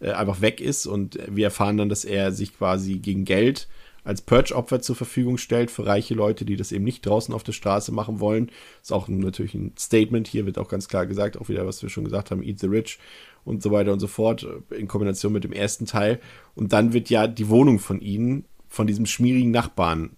äh, 0.00 0.10
einfach 0.10 0.40
weg 0.40 0.60
ist 0.60 0.86
und 0.86 1.18
wir 1.28 1.46
erfahren 1.46 1.76
dann, 1.76 1.88
dass 1.88 2.04
er 2.04 2.32
sich 2.32 2.56
quasi 2.56 2.98
gegen 2.98 3.24
Geld 3.24 3.68
als 4.04 4.22
Purge-Opfer 4.22 4.80
zur 4.80 4.96
Verfügung 4.96 5.38
stellt 5.38 5.70
für 5.70 5.86
reiche 5.86 6.14
Leute, 6.14 6.44
die 6.44 6.56
das 6.56 6.72
eben 6.72 6.84
nicht 6.84 7.04
draußen 7.04 7.34
auf 7.34 7.42
der 7.42 7.52
Straße 7.52 7.90
machen 7.90 8.20
wollen. 8.20 8.50
Ist 8.82 8.92
auch 8.92 9.08
natürlich 9.08 9.54
ein 9.54 9.72
Statement. 9.78 10.28
Hier 10.28 10.46
wird 10.46 10.58
auch 10.58 10.68
ganz 10.68 10.88
klar 10.88 11.06
gesagt, 11.06 11.38
auch 11.38 11.48
wieder, 11.48 11.66
was 11.66 11.82
wir 11.82 11.88
schon 11.88 12.04
gesagt 12.04 12.30
haben, 12.30 12.42
Eat 12.42 12.60
the 12.60 12.66
Rich 12.66 12.98
und 13.44 13.62
so 13.62 13.70
weiter 13.70 13.92
und 13.92 14.00
so 14.00 14.06
fort, 14.06 14.46
in 14.70 14.88
Kombination 14.88 15.32
mit 15.32 15.44
dem 15.44 15.52
ersten 15.52 15.86
Teil. 15.86 16.20
Und 16.54 16.72
dann 16.72 16.92
wird 16.92 17.10
ja 17.10 17.26
die 17.26 17.48
Wohnung 17.48 17.78
von 17.78 18.00
ihnen, 18.00 18.44
von 18.68 18.86
diesem 18.86 19.06
schmierigen 19.06 19.50
Nachbarn 19.50 20.16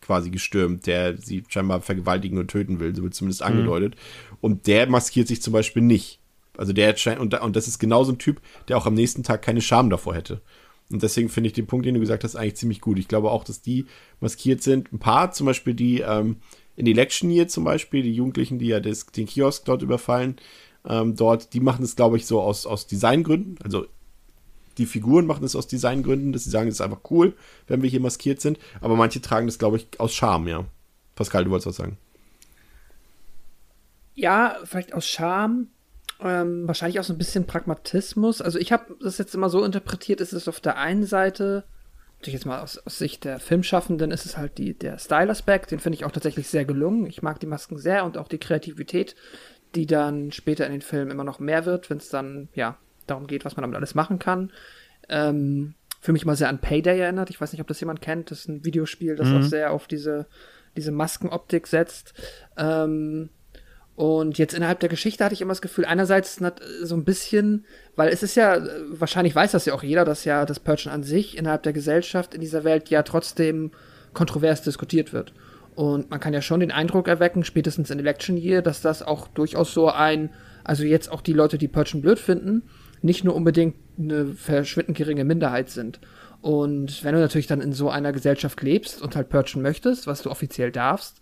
quasi 0.00 0.30
gestürmt, 0.30 0.86
der 0.86 1.16
sie 1.18 1.44
scheinbar 1.48 1.80
vergewaltigen 1.80 2.38
und 2.38 2.48
töten 2.48 2.80
will, 2.80 2.94
so 2.94 3.02
wird 3.02 3.14
zumindest 3.14 3.42
angedeutet. 3.42 3.96
Und 4.40 4.66
der 4.66 4.88
maskiert 4.88 5.28
sich 5.28 5.42
zum 5.42 5.52
Beispiel 5.52 5.82
nicht. 5.82 6.20
Also 6.56 6.72
der 6.72 6.94
scheint, 6.96 7.20
und, 7.20 7.34
und 7.40 7.56
das 7.56 7.68
ist 7.68 7.78
genau 7.78 8.04
so 8.04 8.12
ein 8.12 8.18
Typ, 8.18 8.40
der 8.68 8.76
auch 8.76 8.86
am 8.86 8.94
nächsten 8.94 9.22
Tag 9.22 9.42
keine 9.42 9.60
Scham 9.60 9.88
davor 9.90 10.14
hätte. 10.14 10.42
Und 10.90 11.02
deswegen 11.02 11.28
finde 11.28 11.48
ich 11.48 11.54
den 11.54 11.66
Punkt, 11.66 11.86
den 11.86 11.94
du 11.94 12.00
gesagt 12.00 12.24
hast, 12.24 12.36
eigentlich 12.36 12.56
ziemlich 12.56 12.80
gut. 12.80 12.98
Ich 12.98 13.08
glaube 13.08 13.30
auch, 13.30 13.44
dass 13.44 13.62
die 13.62 13.86
maskiert 14.20 14.62
sind. 14.62 14.92
Ein 14.92 14.98
paar, 14.98 15.32
zum 15.32 15.46
Beispiel 15.46 15.74
die 15.74 16.00
ähm, 16.00 16.36
in 16.76 16.86
Election 16.86 17.30
Year 17.30 17.48
zum 17.48 17.64
Beispiel, 17.64 18.02
die 18.02 18.12
Jugendlichen, 18.14 18.58
die 18.58 18.66
ja 18.66 18.80
des, 18.80 19.06
den 19.06 19.26
Kiosk 19.26 19.64
dort 19.64 19.82
überfallen, 19.82 20.36
ähm, 20.86 21.16
dort, 21.16 21.54
die 21.54 21.60
machen 21.60 21.84
es, 21.84 21.96
glaube 21.96 22.16
ich, 22.16 22.26
so 22.26 22.40
aus, 22.40 22.66
aus 22.66 22.86
Designgründen. 22.86 23.58
Also 23.62 23.86
die 24.78 24.86
Figuren 24.86 25.26
machen 25.26 25.44
es 25.44 25.54
aus 25.54 25.66
Designgründen, 25.66 26.32
dass 26.32 26.44
sie 26.44 26.50
sagen, 26.50 26.68
es 26.68 26.76
ist 26.76 26.80
einfach 26.80 27.10
cool, 27.10 27.34
wenn 27.66 27.82
wir 27.82 27.90
hier 27.90 28.00
maskiert 28.00 28.40
sind. 28.40 28.58
Aber 28.80 28.96
manche 28.96 29.20
tragen 29.20 29.46
das, 29.46 29.58
glaube 29.58 29.76
ich, 29.76 30.00
aus 30.00 30.14
Scham, 30.14 30.48
ja. 30.48 30.64
Pascal, 31.14 31.44
du 31.44 31.50
wolltest 31.50 31.66
was 31.66 31.76
sagen. 31.76 31.98
Ja, 34.14 34.56
vielleicht 34.64 34.92
aus 34.94 35.06
Scham, 35.06 35.68
ähm, 36.24 36.66
wahrscheinlich 36.66 37.00
auch 37.00 37.04
so 37.04 37.12
ein 37.12 37.18
bisschen 37.18 37.46
Pragmatismus. 37.46 38.40
Also 38.40 38.58
ich 38.58 38.72
habe 38.72 38.96
das 39.00 39.18
jetzt 39.18 39.34
immer 39.34 39.48
so 39.48 39.64
interpretiert, 39.64 40.20
es 40.20 40.32
ist 40.32 40.48
auf 40.48 40.60
der 40.60 40.78
einen 40.78 41.04
Seite, 41.04 41.64
natürlich 42.18 42.34
jetzt 42.34 42.46
mal 42.46 42.60
aus, 42.60 42.78
aus 42.78 42.98
Sicht 42.98 43.24
der 43.24 43.40
Filmschaffenden, 43.40 44.10
ist 44.10 44.26
es 44.26 44.36
halt 44.36 44.58
die, 44.58 44.74
der 44.74 44.98
Style-Aspekt, 44.98 45.70
den 45.70 45.80
finde 45.80 45.96
ich 45.96 46.04
auch 46.04 46.12
tatsächlich 46.12 46.48
sehr 46.48 46.64
gelungen. 46.64 47.06
Ich 47.06 47.22
mag 47.22 47.40
die 47.40 47.46
Masken 47.46 47.78
sehr 47.78 48.04
und 48.04 48.16
auch 48.16 48.28
die 48.28 48.38
Kreativität, 48.38 49.16
die 49.74 49.86
dann 49.86 50.32
später 50.32 50.66
in 50.66 50.72
den 50.72 50.82
Filmen 50.82 51.10
immer 51.10 51.24
noch 51.24 51.40
mehr 51.40 51.64
wird, 51.66 51.90
wenn 51.90 51.98
es 51.98 52.08
dann, 52.08 52.48
ja, 52.54 52.78
darum 53.06 53.26
geht, 53.26 53.44
was 53.44 53.56
man 53.56 53.62
damit 53.62 53.76
alles 53.76 53.94
machen 53.94 54.18
kann. 54.18 54.52
Ähm, 55.08 55.74
für 56.00 56.12
mich 56.12 56.24
mal 56.24 56.36
sehr 56.36 56.48
an 56.48 56.60
Payday 56.60 56.98
erinnert. 56.98 57.30
Ich 57.30 57.40
weiß 57.40 57.52
nicht, 57.52 57.60
ob 57.60 57.68
das 57.68 57.80
jemand 57.80 58.00
kennt. 58.00 58.30
Das 58.30 58.40
ist 58.40 58.48
ein 58.48 58.64
Videospiel, 58.64 59.14
das 59.14 59.32
auch 59.32 59.42
sehr 59.42 59.72
auf 59.72 59.86
diese, 59.86 60.26
diese 60.76 60.90
Maskenoptik 60.90 61.66
setzt. 61.66 62.14
Ähm, 62.56 63.30
und 63.94 64.38
jetzt 64.38 64.54
innerhalb 64.54 64.80
der 64.80 64.88
Geschichte 64.88 65.24
hatte 65.24 65.34
ich 65.34 65.42
immer 65.42 65.50
das 65.52 65.60
Gefühl, 65.60 65.84
einerseits 65.84 66.40
so 66.82 66.94
ein 66.94 67.04
bisschen, 67.04 67.66
weil 67.94 68.08
es 68.08 68.22
ist 68.22 68.36
ja, 68.36 68.58
wahrscheinlich 68.88 69.34
weiß 69.34 69.52
das 69.52 69.66
ja 69.66 69.74
auch 69.74 69.82
jeder, 69.82 70.04
dass 70.04 70.24
ja 70.24 70.46
das 70.46 70.60
Purgen 70.60 70.90
an 70.90 71.02
sich 71.02 71.36
innerhalb 71.36 71.62
der 71.62 71.74
Gesellschaft 71.74 72.34
in 72.34 72.40
dieser 72.40 72.64
Welt 72.64 72.88
ja 72.88 73.02
trotzdem 73.02 73.70
kontrovers 74.14 74.62
diskutiert 74.62 75.12
wird. 75.12 75.34
Und 75.74 76.10
man 76.10 76.20
kann 76.20 76.34
ja 76.34 76.42
schon 76.42 76.60
den 76.60 76.70
Eindruck 76.70 77.08
erwecken, 77.08 77.44
spätestens 77.44 77.90
in 77.90 77.98
Election 77.98 78.36
Year, 78.36 78.62
dass 78.62 78.80
das 78.80 79.02
auch 79.02 79.28
durchaus 79.28 79.72
so 79.74 79.88
ein, 79.90 80.30
also 80.64 80.84
jetzt 80.84 81.10
auch 81.10 81.20
die 81.20 81.32
Leute, 81.32 81.58
die 81.58 81.68
Purgen 81.68 82.02
blöd 82.02 82.18
finden, 82.18 82.62
nicht 83.02 83.24
nur 83.24 83.34
unbedingt 83.34 83.76
eine 83.98 84.26
verschwindend 84.32 84.96
geringe 84.96 85.24
Minderheit 85.24 85.68
sind. 85.70 86.00
Und 86.40 87.04
wenn 87.04 87.14
du 87.14 87.20
natürlich 87.20 87.46
dann 87.46 87.60
in 87.60 87.72
so 87.72 87.88
einer 87.88 88.12
Gesellschaft 88.12 88.62
lebst 88.62 89.00
und 89.00 89.16
halt 89.16 89.28
purgen 89.28 89.62
möchtest, 89.62 90.06
was 90.06 90.22
du 90.22 90.30
offiziell 90.30 90.72
darfst, 90.72 91.20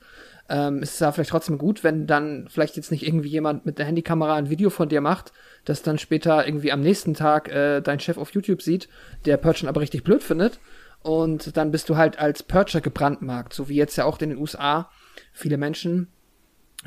ähm, 0.51 0.83
ist 0.83 0.95
es 0.95 0.99
ja 0.99 1.13
vielleicht 1.13 1.31
trotzdem 1.31 1.59
gut, 1.59 1.85
wenn 1.85 2.09
dann 2.09 2.49
vielleicht 2.51 2.77
jetzt 2.77 2.91
nicht 2.91 3.07
irgendwie 3.07 3.29
jemand 3.29 3.65
mit 3.67 3.79
der 3.79 3.87
Handykamera 3.87 4.35
ein 4.35 4.51
Video 4.51 4.69
von 4.69 4.89
dir 4.89 5.01
macht, 5.01 5.33
das 5.65 5.83
dann 5.83 5.97
später 5.97 6.45
irgendwie 6.45 6.73
am 6.73 6.81
nächsten 6.81 7.15
Tag 7.15 7.49
äh, 7.49 7.81
dein 7.81 8.01
Chef 8.01 8.19
auf 8.19 8.33
YouTube 8.33 8.61
sieht, 8.61 8.89
der 9.27 9.37
Purgen 9.37 9.69
aber 9.69 9.81
richtig 9.81 10.03
blöd 10.03 10.25
findet. 10.25 10.59
Und 11.03 11.57
dann 11.57 11.71
bist 11.71 11.89
du 11.89 11.97
halt 11.97 12.19
als 12.19 12.43
Purger 12.43 12.81
gebrandmarkt, 12.81 13.55
so 13.55 13.69
wie 13.69 13.77
jetzt 13.77 13.97
ja 13.97 14.05
auch 14.05 14.21
in 14.21 14.31
den 14.31 14.39
USA 14.39 14.91
viele 15.33 15.57
Menschen 15.57 16.09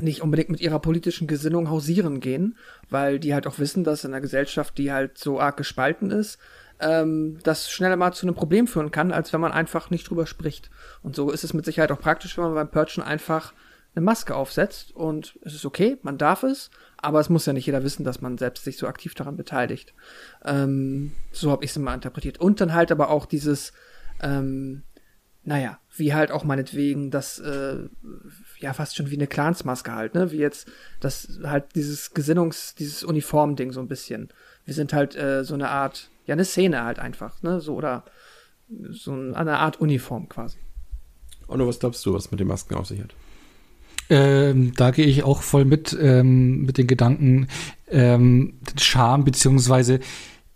nicht 0.02 0.22
unbedingt 0.22 0.50
mit 0.50 0.60
ihrer 0.60 0.80
politischen 0.80 1.28
Gesinnung 1.28 1.70
hausieren 1.70 2.20
gehen, 2.20 2.58
weil 2.90 3.18
die 3.18 3.34
halt 3.34 3.48
auch 3.48 3.60
wissen, 3.60 3.84
dass 3.84 4.04
in 4.04 4.12
einer 4.12 4.22
Gesellschaft, 4.22 4.78
die 4.78 4.92
halt 4.92 5.18
so 5.18 5.40
arg 5.40 5.56
gespalten 5.56 6.12
ist, 6.12 6.38
ähm, 6.80 7.40
das 7.44 7.70
schneller 7.72 7.96
mal 7.96 8.14
zu 8.14 8.26
einem 8.26 8.36
Problem 8.36 8.68
führen 8.68 8.92
kann, 8.92 9.12
als 9.12 9.34
wenn 9.34 9.42
man 9.42 9.52
einfach 9.52 9.90
nicht 9.90 10.10
drüber 10.10 10.26
spricht. 10.26 10.70
Und 11.02 11.16
so 11.16 11.32
ist 11.32 11.44
es 11.44 11.54
mit 11.54 11.66
Sicherheit 11.66 11.92
auch 11.92 12.00
praktisch, 12.00 12.38
wenn 12.38 12.46
man 12.46 12.56
beim 12.56 12.72
Purgen 12.72 13.04
einfach 13.04 13.54
eine 13.96 14.04
Maske 14.04 14.36
aufsetzt 14.36 14.96
und 14.96 15.38
es 15.44 15.54
ist 15.54 15.66
okay, 15.66 15.98
man 16.02 16.18
darf 16.18 16.44
es, 16.44 16.72
aber 16.98 17.20
es 17.20 17.30
muss 17.30 17.46
ja 17.46 17.54
nicht 17.54 17.66
jeder 17.66 17.84
wissen, 17.84 18.04
dass 18.04 18.22
man 18.22 18.38
selbst 18.38 18.64
sich 18.64 18.78
so 18.78 18.88
aktiv 18.88 19.14
daran 19.14 19.38
beteiligt. 19.38 19.94
Ähm, 20.44 21.14
so 21.32 21.52
habe 21.52 21.64
ich 21.64 21.72
es 21.72 21.78
immer 21.78 21.94
interpretiert. 21.94 22.40
Und 22.40 22.60
dann 22.60 22.74
halt 22.74 22.92
aber 22.92 23.10
auch 23.10 23.26
dieses, 23.26 23.72
ähm, 24.22 24.84
naja, 25.44 25.80
wie 25.96 26.14
halt 26.14 26.32
auch 26.32 26.44
meinetwegen 26.44 27.12
das, 27.12 27.40
äh, 27.40 27.78
ja, 28.60 28.74
fast 28.74 28.96
schon 28.96 29.12
wie 29.12 29.16
eine 29.16 29.28
Clansmaske 29.28 29.94
halt, 29.94 30.16
ne? 30.16 30.32
Wie 30.32 30.38
jetzt 30.38 30.72
das 31.02 31.40
halt 31.44 31.76
dieses 31.76 32.16
Gesinnungs-, 32.16 32.76
dieses 32.76 33.04
Uniform-Ding 33.04 33.74
so 33.74 33.82
ein 33.82 33.90
bisschen. 33.90 34.30
Wir 34.66 34.74
sind 34.74 34.94
halt 34.94 35.16
äh, 35.16 35.44
so 35.44 35.54
eine 35.54 35.70
Art, 35.70 36.10
ja, 36.26 36.34
eine 36.34 36.46
Szene 36.46 36.84
halt 36.84 37.00
einfach, 37.00 37.42
ne? 37.44 37.60
So 37.62 37.76
oder 37.76 38.04
so 38.92 39.12
ein- 39.14 39.36
eine 39.36 39.60
Art 39.60 39.80
Uniform 39.80 40.30
quasi. 40.30 40.58
Onno, 41.48 41.68
was 41.68 41.80
glaubst 41.80 42.06
du, 42.06 42.14
was 42.14 42.32
mit 42.32 42.40
den 42.40 42.48
Masken 42.48 42.76
auf 42.76 42.88
sich 42.88 43.02
hat? 43.02 43.14
Ähm, 44.10 44.74
da 44.76 44.92
gehe 44.92 45.06
ich 45.06 45.24
auch 45.24 45.42
voll 45.42 45.66
mit, 45.66 45.98
ähm, 46.00 46.64
mit 46.64 46.78
den 46.78 46.88
Gedanken, 46.88 47.48
ähm, 47.90 48.56
Charme, 48.80 49.24
beziehungsweise 49.24 50.00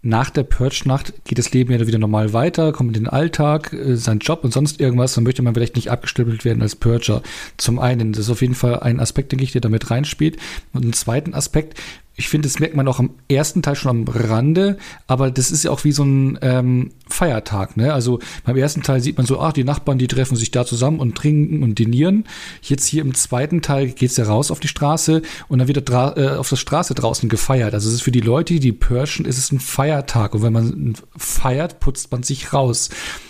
nach 0.02 0.30
der 0.30 0.44
Purge-Nacht 0.44 1.26
geht 1.26 1.38
das 1.38 1.52
Leben 1.53 1.72
ja 1.73 1.85
wieder 1.85 1.98
normal 1.98 2.31
weiter, 2.31 2.72
kommt 2.72 2.95
in 2.95 3.03
den 3.03 3.10
Alltag, 3.10 3.73
äh, 3.73 3.95
sein 3.95 4.19
Job 4.19 4.44
und 4.44 4.53
sonst 4.53 4.80
irgendwas, 4.80 5.14
dann 5.15 5.23
möchte 5.23 5.41
man 5.41 5.53
vielleicht 5.53 5.76
nicht 5.76 5.89
abgestempelt 5.91 6.45
werden 6.45 6.61
als 6.61 6.76
Purger. 6.76 7.23
Zum 7.57 7.80
einen, 7.80 8.14
das 8.14 8.26
ist 8.26 8.30
auf 8.30 8.41
jeden 8.41 8.56
Fall 8.56 8.80
ein 8.80 8.99
Aspekt, 8.99 9.31
denke 9.31 9.44
ich, 9.44 9.52
der 9.52 9.61
damit 9.61 9.89
reinspielt. 9.91 10.38
Und 10.73 10.84
einen 10.84 10.94
zweiten 10.94 11.34
Aspekt, 11.34 11.80
ich 12.19 12.30
finde, 12.30 12.48
das 12.48 12.60
merkt 12.60 12.76
man 12.76 12.88
auch 12.88 12.98
am 12.98 13.11
ersten 13.30 13.61
Teil 13.61 13.76
schon 13.76 13.91
am 13.91 14.06
Rande, 14.07 14.77
aber 15.06 15.30
das 15.30 15.52
ist 15.52 15.64
ja 15.64 15.72
auch 15.72 15.84
wie 15.84 15.91
so 15.91 16.03
ein 16.03 16.39
ähm, 16.41 16.89
Feiertag, 17.07 17.77
ne? 17.77 17.94
Also 17.94 18.19
beim 18.44 18.57
ersten 18.57 18.81
Teil 18.81 19.02
sieht 19.02 19.18
man 19.18 19.27
so, 19.27 19.39
ach, 19.39 19.53
die 19.53 19.64
Nachbarn, 19.64 19.99
die 19.99 20.07
treffen 20.07 20.35
sich 20.35 20.49
da 20.49 20.65
zusammen 20.65 20.99
und 20.99 21.15
trinken 21.15 21.61
und 21.61 21.77
dinieren. 21.77 22.26
Jetzt 22.64 22.88
hier 22.88 23.03
im 23.03 23.14
zweiten 23.14 23.61
Teil 23.61 23.89
geht's 23.89 24.18
ja 24.18 24.26
raus 24.26 24.49
auf 24.49 24.60
die 24.60 24.68
Straße 24.68 25.22
und 25.48 25.60
dann 25.60 25.68
wird 25.68 25.89
da 25.89 26.15
äh, 26.18 26.30
auf 26.38 26.49
der 26.49 26.56
Straße 26.56 26.95
draußen 26.95 27.30
gefeiert. 27.30 27.76
Also 27.76 27.88
es 27.88 27.95
ist 27.95 28.02
für 28.02 28.11
die 28.11 28.19
Leute, 28.19 28.60
die 28.60 28.72
Perschen, 28.72 29.26
ist 29.26 29.38
es 29.38 29.52
ein 29.52 29.60
Feiertag. 29.60 30.34
Und 30.34 30.41
wenn 30.41 30.53
man 30.53 30.95
feiert, 31.15 31.80
putzt 31.80 32.11
man 32.11 32.23
sich 32.23 32.52
raus 32.52 32.89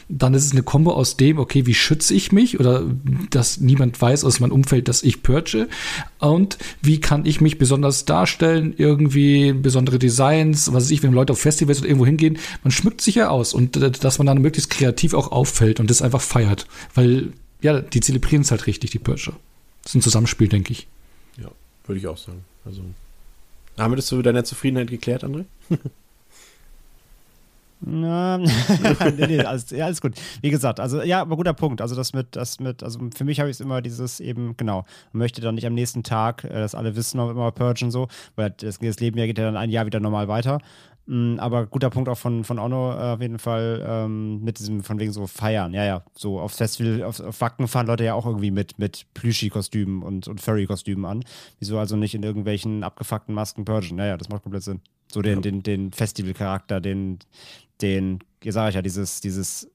dann 0.10 0.34
ist 0.34 0.46
es 0.46 0.52
eine 0.52 0.64
Kombo 0.64 0.92
aus 0.92 1.18
dem, 1.18 1.38
okay, 1.38 1.66
wie 1.66 1.74
schütze 1.74 2.14
ich 2.14 2.32
mich 2.32 2.60
oder 2.60 2.84
dass 3.30 3.60
niemand 3.60 4.00
weiß 4.02 4.24
aus 4.24 4.40
meinem 4.40 4.54
Umfeld, 4.54 4.88
dass 4.88 5.04
ich 5.04 5.22
purge 5.22 5.68
und 6.20 6.58
wie 6.82 7.00
kann 7.00 7.26
ich 7.26 7.42
mich 7.42 7.58
besonders 7.58 8.06
darstellen, 8.06 8.74
irgendwie 8.80 9.54
besondere 9.54 10.00
Designs, 10.00 10.68
was 10.68 10.86
weiß 10.86 10.92
ich, 10.92 11.04
wenn 11.04 11.14
Leute 11.14 11.34
auf 11.34 11.40
Festivals 11.40 11.80
oder 11.80 11.88
irgendwo 11.88 12.06
hingehen, 12.06 12.38
man 12.64 12.72
schmückt 12.72 13.02
sich 13.02 13.16
ja 13.16 13.30
aus 13.30 13.54
und 13.54 13.78
äh, 13.78 13.92
dass 13.92 14.18
man 14.18 14.28
dann 14.28 14.42
möglichst 14.42 14.70
kreativ 14.70 15.14
auch 15.14 15.32
auffällt 15.32 15.80
und 15.80 15.90
das 15.90 16.02
einfach 16.02 16.22
feiert, 16.22 16.68
weil 16.94 17.34
ja, 17.62 17.82
die 17.82 18.02
zelebrieren 18.02 18.42
es 18.42 18.52
halt 18.52 18.68
richtig, 18.68 18.92
die 18.92 19.00
Purger. 19.00 19.34
Das 19.84 19.92
ist 19.92 19.96
ein 19.96 20.02
Zusammenspiel, 20.02 20.48
denke 20.48 20.74
ich. 20.74 20.88
Ja, 21.42 21.50
würde 21.86 22.00
ich 22.00 22.08
auch 22.08 22.18
sagen. 22.18 22.44
Also 22.66 22.82
haben 23.78 23.92
wir 23.92 23.96
das 23.98 24.08
zu 24.08 24.22
deiner 24.22 24.44
Zufriedenheit 24.44 24.90
geklärt, 24.90 25.24
André? 25.24 25.46
Na, 27.80 28.38
nee, 29.18 29.28
nee, 29.28 29.40
alles, 29.40 29.70
ja, 29.70 29.86
alles 29.86 30.02
gut. 30.02 30.16
Wie 30.42 30.50
gesagt, 30.50 30.80
also 30.80 31.02
ja, 31.04 31.22
aber 31.22 31.36
guter 31.36 31.54
Punkt. 31.54 31.82
Also 31.82 31.96
das 31.96 32.14
mit, 32.14 32.36
das 32.36 32.60
mit, 32.60 32.82
also 32.82 33.00
für 33.16 33.24
mich 33.24 33.40
habe 33.40 33.50
ich 33.50 33.58
es 33.58 33.62
immer 33.62 33.82
dieses 33.82 34.20
eben, 34.20 34.58
genau, 34.58 34.86
man 35.12 35.20
möchte 35.20 35.42
dann 35.42 35.56
nicht 35.56 35.68
am 35.68 35.76
nächsten 35.76 36.02
Tag, 36.02 36.44
äh, 36.44 36.50
dass 36.50 36.74
alle 36.74 36.96
wissen, 36.96 37.20
immer 37.20 37.52
Purge 37.52 37.86
und 37.86 37.92
so, 37.92 38.08
weil 38.36 38.50
das, 38.52 38.80
das 38.80 39.00
Leben 39.00 39.20
ja 39.20 39.28
geht 39.28 39.38
ja 39.38 39.46
dann 39.46 39.58
ein 39.58 39.70
Jahr 39.70 39.86
wieder 39.86 40.00
normal 40.00 40.28
weiter. 40.28 40.60
Mm, 41.06 41.38
aber 41.40 41.68
guter 41.68 41.90
Punkt 41.90 42.10
auch 42.10 42.18
von, 42.18 42.44
von 42.44 42.60
Ono 42.60 42.92
äh, 42.94 43.14
auf 43.14 43.22
jeden 43.22 43.40
Fall 43.40 43.86
ähm, 43.88 44.44
mit 44.44 44.60
diesem, 44.60 44.84
von 44.84 45.00
wegen 45.00 45.14
so 45.14 45.28
Feiern. 45.28 45.74
Ja, 45.74 45.86
ja, 45.86 46.04
so 46.16 46.40
aufs 46.40 46.58
Festival, 46.58 47.04
auf, 47.04 47.20
auf 47.20 47.40
Wacken 47.42 47.68
fahren 47.68 47.88
Leute 47.88 48.04
ja 48.04 48.16
auch 48.16 48.26
irgendwie 48.26 48.52
mit, 48.52 48.80
mit 48.80 49.06
Plüschi-Kostümen 49.14 50.02
und, 50.02 50.28
und 50.28 50.42
Furry-Kostümen 50.42 51.06
an. 51.06 51.24
Wieso 51.60 51.78
also 51.78 51.96
nicht 51.96 52.16
in 52.16 52.24
irgendwelchen 52.24 52.84
abgefuckten 52.84 53.36
Masken 53.36 53.66
purgen? 53.66 53.96
Naja, 53.98 54.18
das 54.18 54.30
macht 54.30 54.44
komplett 54.44 54.64
Sinn. 54.64 54.82
So 55.12 55.22
den, 55.22 55.36
ja. 55.36 55.42
den, 55.42 55.64
den 55.64 55.92
Festival-Charakter, 55.92 56.82
den, 56.82 57.20
den, 57.82 58.20
hier 58.42 58.54
sage 58.54 58.70
ich 58.70 58.76
ja, 58.76 58.82
dieses, 58.82 59.22
dieses, 59.22 59.70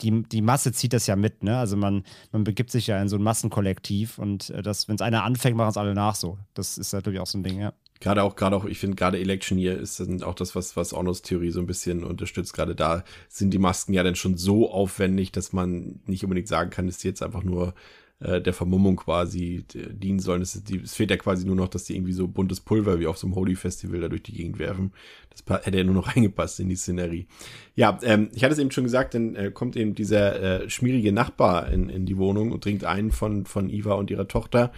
die, 0.00 0.22
die 0.22 0.42
Masse 0.42 0.72
zieht 0.72 0.92
das 0.92 1.06
ja 1.06 1.16
mit, 1.16 1.42
ne? 1.42 1.56
Also 1.56 1.76
man, 1.76 2.04
man 2.32 2.44
begibt 2.44 2.70
sich 2.70 2.86
ja 2.88 3.00
in 3.00 3.08
so 3.08 3.16
ein 3.16 3.22
Massenkollektiv 3.22 4.18
und 4.18 4.50
äh, 4.50 4.62
das, 4.62 4.88
wenn 4.88 4.96
es 4.96 5.00
einer 5.00 5.24
anfängt, 5.24 5.56
machen 5.56 5.70
es 5.70 5.76
alle 5.76 5.94
nach 5.94 6.14
so. 6.14 6.38
Das 6.54 6.78
ist 6.78 6.92
natürlich 6.92 7.20
auch 7.20 7.26
so 7.26 7.38
ein 7.38 7.42
Ding, 7.42 7.60
ja. 7.60 7.72
Gerade 8.00 8.24
auch, 8.24 8.34
gerade 8.34 8.56
auch, 8.56 8.64
ich 8.64 8.78
finde 8.78 8.96
gerade 8.96 9.20
Electioneer 9.20 9.78
ist 9.78 10.00
dann 10.00 10.24
auch 10.24 10.34
das, 10.34 10.56
was, 10.56 10.76
was 10.76 10.92
Ornos 10.92 11.22
Theorie 11.22 11.52
so 11.52 11.60
ein 11.60 11.66
bisschen 11.66 12.02
unterstützt. 12.02 12.52
Gerade 12.52 12.74
da 12.74 13.04
sind 13.28 13.50
die 13.54 13.58
Masken 13.58 13.94
ja 13.94 14.02
dann 14.02 14.16
schon 14.16 14.36
so 14.36 14.72
aufwendig, 14.72 15.30
dass 15.30 15.52
man 15.52 16.00
nicht 16.06 16.24
unbedingt 16.24 16.48
sagen 16.48 16.70
kann, 16.70 16.88
dass 16.88 16.98
die 16.98 17.06
jetzt 17.06 17.22
einfach 17.22 17.44
nur 17.44 17.74
äh, 18.22 18.40
der 18.40 18.52
Vermummung 18.52 18.96
quasi 18.96 19.64
dienen 19.74 20.20
sollen. 20.20 20.42
Es, 20.42 20.62
die, 20.64 20.80
es, 20.80 20.94
fehlt 20.94 21.10
ja 21.10 21.16
quasi 21.16 21.46
nur 21.46 21.56
noch, 21.56 21.68
dass 21.68 21.84
die 21.84 21.96
irgendwie 21.96 22.12
so 22.12 22.28
buntes 22.28 22.60
Pulver 22.60 23.00
wie 23.00 23.06
auf 23.06 23.18
so 23.18 23.26
einem 23.26 23.34
Holy 23.34 23.56
Festival 23.56 24.00
da 24.00 24.08
durch 24.08 24.22
die 24.22 24.32
Gegend 24.32 24.58
werfen. 24.58 24.92
Das 25.30 25.64
hätte 25.64 25.78
ja 25.78 25.84
nur 25.84 25.94
noch 25.94 26.08
reingepasst 26.16 26.60
in 26.60 26.68
die 26.68 26.76
Szenerie. 26.76 27.26
Ja, 27.74 27.98
ähm, 28.02 28.28
ich 28.34 28.44
hatte 28.44 28.52
es 28.52 28.58
eben 28.58 28.70
schon 28.70 28.84
gesagt, 28.84 29.14
dann 29.14 29.34
äh, 29.34 29.50
kommt 29.50 29.76
eben 29.76 29.94
dieser 29.94 30.62
äh, 30.62 30.70
schmierige 30.70 31.12
Nachbar 31.12 31.70
in, 31.70 31.88
in 31.88 32.06
die 32.06 32.16
Wohnung 32.16 32.52
und 32.52 32.64
dringt 32.64 32.84
ein 32.84 33.10
von, 33.10 33.46
von 33.46 33.68
Iva 33.68 33.94
und 33.94 34.10
ihrer 34.10 34.28
Tochter. 34.28 34.72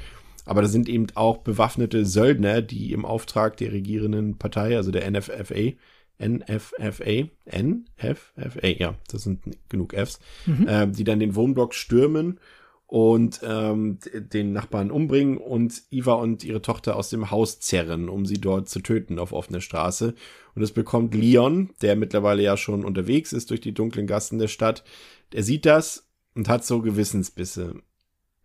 Aber 0.47 0.63
da 0.63 0.69
sind 0.69 0.89
eben 0.89 1.07
auch 1.15 1.39
bewaffnete 1.39 2.05
Söldner, 2.05 2.63
die 2.63 2.93
im 2.93 3.05
Auftrag 3.05 3.57
der 3.57 3.73
regierenden 3.73 4.37
Partei, 4.37 4.77
also 4.77 4.91
der 4.91 5.11
NFFA, 5.11 5.73
NFFA, 6.23 7.29
NFFA, 7.51 8.67
ja, 8.79 8.95
das 9.09 9.23
sind 9.23 9.41
genug 9.69 9.95
Fs, 9.95 10.21
mhm. 10.47 10.69
äh, 10.69 10.87
die 10.87 11.05
dann 11.05 11.21
den 11.21 11.35
Wohnblock 11.35 11.75
stürmen 11.75 12.39
und 12.87 13.41
ähm, 13.43 13.99
den 14.13 14.53
Nachbarn 14.53 14.91
umbringen 14.91 15.39
und 15.39 15.83
Iva 15.91 16.15
und 16.15 16.45
ihre 16.45 16.63
Tochter 16.63 16.97
aus 16.97 17.11
dem 17.11 17.31
Haus 17.31 17.61
zerren, 17.61 18.09
um 18.09 18.27
sie 18.27 18.41
dort 18.41 18.69
zu 18.69 18.81
töten 18.81 19.19
auf 19.19 19.33
offener 19.33 19.61
Straße. 19.61 20.15
Und 20.55 20.63
das 20.63 20.73
bekommt 20.73 21.15
Leon, 21.15 21.71
der 21.83 21.97
mittlerweile 21.97 22.43
ja 22.43 22.57
schon 22.57 22.85
unterwegs 22.85 23.33
ist 23.33 23.51
durch 23.51 23.61
die 23.61 23.75
dunklen 23.75 24.07
Gassen 24.07 24.39
der 24.39 24.49
Stadt. 24.49 24.85
Er 25.33 25.43
sieht 25.43 25.67
das 25.67 26.07
und 26.35 26.49
hat 26.49 26.65
so 26.65 26.83
Gewissensbisse. 26.83 27.75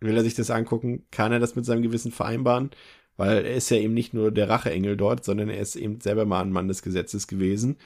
Will 0.00 0.16
er 0.16 0.22
sich 0.22 0.34
das 0.34 0.50
angucken? 0.50 1.04
Kann 1.10 1.32
er 1.32 1.38
das 1.38 1.54
mit 1.54 1.66
seinem 1.66 1.82
Gewissen 1.82 2.10
vereinbaren? 2.10 2.70
Weil 3.16 3.44
er 3.44 3.54
ist 3.54 3.70
ja 3.70 3.76
eben 3.76 3.92
nicht 3.92 4.14
nur 4.14 4.30
der 4.30 4.48
Racheengel 4.48 4.96
dort, 4.96 5.24
sondern 5.24 5.50
er 5.50 5.60
ist 5.60 5.76
eben 5.76 6.00
selber 6.00 6.24
mal 6.24 6.40
ein 6.40 6.52
Mann 6.52 6.68
des 6.68 6.82
Gesetzes 6.82 7.26
gewesen 7.26 7.76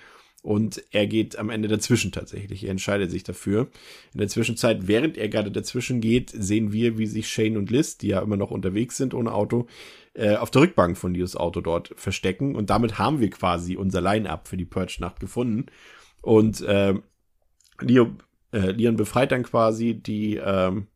und 0.45 0.85
er 0.91 1.07
geht 1.07 1.39
am 1.39 1.49
Ende 1.49 1.69
dazwischen 1.69 2.13
tatsächlich. 2.13 2.65
Er 2.65 2.71
entscheidet 2.71 3.11
sich 3.11 3.23
dafür. 3.23 3.69
In 4.13 4.19
der 4.19 4.29
Zwischenzeit, 4.29 4.87
während 4.87 5.17
er 5.17 5.31
gerade 5.31 5.51
dazwischen 5.51 6.03
geht, 6.03 6.31
sehen 6.37 6.71
wir, 6.71 6.99
wie 6.99 7.07
sich 7.07 7.29
Shane 7.29 7.57
und 7.57 7.71
Liz, 7.71 7.97
die 7.97 8.09
ja 8.09 8.21
immer 8.21 8.37
noch 8.37 8.51
unterwegs 8.51 8.99
sind 8.99 9.15
ohne 9.15 9.33
Auto, 9.33 9.67
äh, 10.13 10.37
auf 10.37 10.51
der 10.51 10.61
Rückbank 10.61 10.99
von 10.99 11.15
Leos 11.15 11.35
Auto 11.35 11.63
dort 11.63 11.95
verstecken. 11.97 12.57
Und 12.57 12.69
damit 12.69 12.99
haben 12.99 13.21
wir 13.21 13.31
quasi 13.31 13.77
unser 13.77 14.03
Line-Up 14.03 14.47
für 14.47 14.59
die 14.59 14.67
Purge-Nacht 14.67 15.19
gefunden. 15.19 15.65
Und 16.21 16.61
äh, 16.61 16.93
Leo, 17.81 18.15
äh, 18.53 18.73
Leon 18.73 18.97
befreit 18.97 19.33
dann 19.33 19.45
quasi 19.45 19.95
die, 19.95 20.37
ähm, 20.37 20.89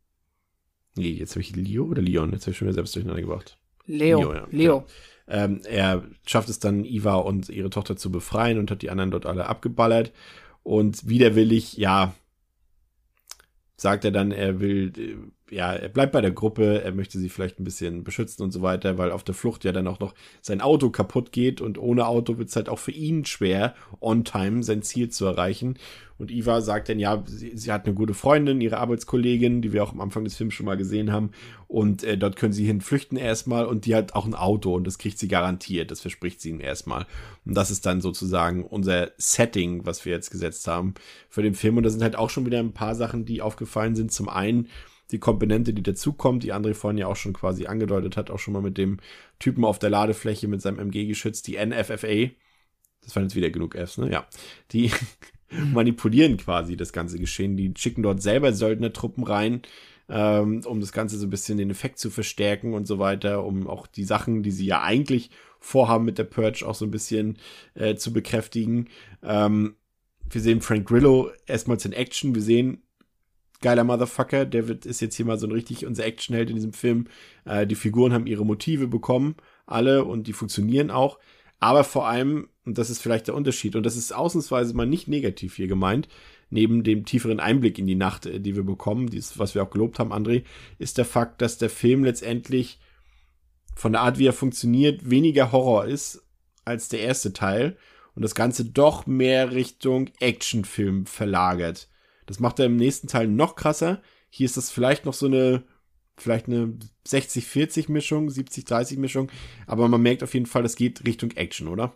nee, 0.95 1.13
jetzt 1.13 1.31
habe 1.31 1.41
ich 1.41 1.57
Leo 1.57 1.87
oder 1.87 2.03
Leon? 2.03 2.33
Jetzt 2.33 2.43
habe 2.43 2.51
ich 2.51 2.59
schon 2.59 2.69
wieder 2.69 2.75
selbst 2.75 2.95
durcheinander 2.95 3.23
gebracht. 3.23 3.59
Leo. 3.87 4.21
Leo. 4.21 4.35
Ja. 4.35 4.47
Leo. 4.51 4.87
Ähm, 5.29 5.61
er 5.65 6.05
schafft 6.27 6.49
es 6.49 6.59
dann, 6.59 6.85
Iva 6.85 7.15
und 7.15 7.49
ihre 7.49 7.71
Tochter 7.71 7.97
zu 7.97 8.11
befreien 8.11 8.59
und 8.59 8.71
hat 8.71 8.83
die 8.83 8.91
anderen 8.91 9.11
dort 9.11 9.27
alle 9.27 9.47
abgeballert. 9.47 10.13
Und 10.63 11.09
widerwillig, 11.09 11.77
ja, 11.77 12.15
sagt 13.77 14.05
er 14.05 14.11
dann, 14.11 14.33
er 14.33 14.61
will, 14.61 14.93
äh, 14.99 15.17
ja, 15.51 15.73
er 15.73 15.89
bleibt 15.89 16.13
bei 16.13 16.21
der 16.21 16.31
Gruppe, 16.31 16.83
er 16.83 16.93
möchte 16.93 17.19
sie 17.19 17.29
vielleicht 17.29 17.59
ein 17.59 17.65
bisschen 17.65 18.05
beschützen 18.05 18.43
und 18.43 18.51
so 18.51 18.63
weiter, 18.63 18.99
weil 18.99 19.13
auf 19.13 19.25
der 19.25 19.35
Flucht 19.35 19.65
ja 19.65 19.73
dann 19.73 19.87
auch 19.87 20.01
noch 20.01 20.15
sein 20.41 20.61
Auto 20.61 20.91
kaputt 20.91 21.33
geht 21.33 21.61
und 21.61 21.79
ohne 21.79 22.07
Auto 22.07 22.39
wird 22.39 22.49
es 22.49 22.57
halt 22.57 22.69
auch 22.69 22.79
für 22.79 22.93
ihn 22.93 23.25
schwer, 23.25 23.75
on 24.01 24.25
time 24.25 24.63
sein 24.63 24.83
Ziel 24.83 25.09
zu 25.09 25.27
erreichen. 25.27 25.79
Und 26.19 26.33
Iva 26.33 26.61
sagt 26.61 26.89
dann, 26.89 26.99
ja, 26.99 27.23
sie, 27.27 27.57
sie, 27.57 27.71
hat 27.71 27.87
eine 27.87 27.95
gute 27.95 28.13
Freundin, 28.13 28.61
ihre 28.61 28.79
Arbeitskollegin, 28.79 29.63
die 29.63 29.73
wir 29.73 29.85
auch 29.85 29.93
am 29.93 30.01
Anfang 30.01 30.25
des 30.25 30.37
Films 30.37 30.53
schon 30.55 30.67
mal 30.67 30.77
gesehen 30.77 31.13
haben. 31.13 31.31
Und 31.69 32.03
äh, 32.03 32.19
dort 32.19 32.35
können 32.35 32.53
sie 32.53 32.67
hin 32.67 32.81
flüchten 32.81 33.17
erstmal 33.17 33.67
und 33.67 33.87
die 33.87 33.95
hat 33.95 34.15
auch 34.15 34.27
ein 34.27 34.35
Auto 34.35 34.75
und 34.75 34.85
das 34.85 34.99
kriegt 34.99 35.19
sie 35.19 35.29
garantiert. 35.29 35.93
Das 35.93 36.01
verspricht 36.01 36.41
sie 36.41 36.51
ihm 36.51 36.61
erstmal. 36.61 37.07
Und 37.45 37.57
das 37.57 37.71
ist 37.71 37.87
dann 37.87 38.01
sozusagen 38.01 38.65
unser 38.65 39.13
Setting, 39.17 39.87
was 39.87 40.05
wir 40.05 40.13
jetzt 40.13 40.31
gesetzt 40.31 40.67
haben 40.67 40.95
für 41.29 41.43
den 41.43 41.55
Film. 41.55 41.77
Und 41.77 41.85
da 41.85 41.91
sind 41.91 42.03
halt 42.03 42.17
auch 42.17 42.31
schon 42.31 42.47
wieder 42.47 42.59
ein 42.59 42.73
paar 42.73 42.97
Sachen, 42.97 43.25
die 43.25 43.41
aufgefallen 43.41 43.95
sind. 43.95 44.11
Zum 44.11 44.29
einen 44.29 44.69
die 45.11 45.19
Komponente, 45.19 45.73
die 45.73 45.83
dazukommt, 45.83 46.43
die 46.43 46.53
André 46.53 46.75
vorhin 46.75 46.99
ja 46.99 47.07
auch 47.07 47.17
schon 47.17 47.33
quasi 47.33 47.67
angedeutet 47.67 48.17
hat, 48.17 48.31
auch 48.31 48.39
schon 48.39 48.55
mal 48.55 48.63
mit 48.63 48.77
dem 48.79 48.99
Typen 49.39 49.65
auf 49.65 49.79
der 49.79 49.91
Ladefläche 49.91 50.49
mit 50.49 50.61
seinem 50.61 50.79
MG-Geschütz, 50.79 51.43
die 51.43 51.57
NFFA. 51.57 52.31
Das 53.03 53.17
waren 53.17 53.25
jetzt 53.25 53.37
wieder 53.37 53.51
genug 53.51 53.75
Fs, 53.75 53.99
ne? 53.99 54.11
Ja. 54.11 54.27
Die 54.73 54.91
manipulieren 55.73 56.37
quasi 56.37 56.77
das 56.77 56.93
ganze 56.93 57.19
Geschehen. 57.19 57.57
Die 57.57 57.73
schicken 57.77 58.03
dort 58.03 58.21
selber 58.21 58.53
Söldnertruppen 58.53 59.25
rein, 59.25 59.63
ähm, 60.11 60.63
um 60.67 60.81
das 60.81 60.93
Ganze 60.93 61.17
so 61.19 61.27
ein 61.27 61.31
bisschen 61.31 61.59
den 61.59 61.71
Effekt 61.71 61.99
zu 61.99 62.11
verstärken 62.11 62.75
und 62.75 62.87
so 62.87 62.99
weiter, 62.99 63.45
um 63.45 63.67
auch 63.67 63.87
die 63.87 64.05
Sachen, 64.05 64.43
die 64.43 64.51
sie 64.51 64.67
ja 64.67 64.83
eigentlich 64.83 65.31
vorhaben 65.59 66.05
mit 66.05 66.19
der 66.19 66.25
Purge 66.25 66.67
auch 66.67 66.75
so 66.75 66.85
ein 66.85 66.91
bisschen 66.91 67.39
äh, 67.75 67.95
zu 67.97 68.13
bekräftigen. 68.13 68.89
Ähm, 69.23 69.77
wir 70.31 70.41
sehen 70.41 70.61
Frank 70.61 70.87
Grillo 70.87 71.31
erstmals 71.47 71.85
in 71.85 71.93
Action. 71.93 72.35
Wir 72.35 72.43
sehen 72.43 72.83
geiler 73.61 73.85
Motherfucker. 73.85 74.45
Der 74.45 74.69
wird, 74.69 74.87
ist 74.87 75.01
jetzt 75.01 75.17
hier 75.17 75.27
mal 75.27 75.39
so 75.39 75.47
ein 75.47 75.53
richtig 75.53 75.87
unser 75.87 76.05
Actionheld 76.05 76.51
in 76.51 76.57
diesem 76.57 76.73
Film. 76.73 77.07
Äh, 77.45 77.67
die 77.67 77.75
Figuren 77.75 78.13
haben 78.13 78.27
ihre 78.27 78.47
Motive 78.47 78.89
bekommen, 78.89 79.37
alle, 79.67 80.05
und 80.05 80.27
die 80.27 80.33
funktionieren 80.33 80.91
auch. 80.91 81.19
Aber 81.61 81.85
vor 81.85 82.07
allem, 82.07 82.49
und 82.65 82.79
das 82.79 82.91
ist 82.91 83.03
vielleicht 83.03 83.27
der 83.27 83.35
Unterschied, 83.35 83.75
und 83.75 83.85
das 83.85 83.97
ist 83.97 84.13
ausnahmsweise 84.13 84.75
mal 84.75 84.87
nicht 84.87 85.09
negativ 85.09 85.57
hier 85.57 85.67
gemeint, 85.67 86.09
neben 86.51 86.85
dem 86.85 87.05
tieferen 87.05 87.41
Einblick 87.41 87.79
in 87.79 87.87
die 87.87 87.95
Nacht, 87.95 88.27
äh, 88.27 88.41
die 88.41 88.57
wir 88.57 88.65
bekommen, 88.65 89.09
dies, 89.09 89.39
was 89.39 89.55
wir 89.55 89.63
auch 89.63 89.71
gelobt 89.71 89.99
haben, 89.99 90.13
André, 90.13 90.45
ist 90.79 90.99
der 90.99 91.05
Fakt, 91.05 91.43
dass 91.43 91.59
der 91.59 91.71
Film 91.71 92.05
letztendlich 92.05 92.79
von 93.75 93.93
der 93.93 94.03
Art, 94.03 94.19
wie 94.19 94.27
er 94.27 94.33
funktioniert, 94.33 95.09
weniger 95.09 95.53
Horror 95.53 95.85
ist 95.85 96.25
als 96.65 96.89
der 96.89 97.01
erste 97.01 97.33
Teil 97.33 97.77
und 98.15 98.23
das 98.23 98.35
Ganze 98.35 98.65
doch 98.65 99.07
mehr 99.07 99.53
Richtung 99.53 100.11
Actionfilm 100.19 101.07
verlagert. 101.07 101.89
Das 102.29 102.41
macht 102.41 102.59
er 102.59 102.67
im 102.67 102.77
nächsten 102.77 103.09
Teil 103.09 103.27
noch 103.27 103.57
krasser. 103.57 104.03
Hier 104.29 104.45
ist 104.45 104.59
das 104.59 104.71
vielleicht 104.71 105.07
noch 105.07 105.15
so 105.15 105.27
eine 105.27 105.65
vielleicht 106.21 106.47
eine 106.47 106.77
60-40-Mischung, 107.07 108.29
70-30-Mischung, 108.29 109.31
aber 109.67 109.89
man 109.89 110.03
merkt 110.03 110.23
auf 110.23 110.35
jeden 110.35 110.47
Fall, 110.47 110.65
es 110.65 110.77
geht 110.77 111.07
Richtung 111.07 111.31
Action, 111.33 111.69
oder? 111.69 111.95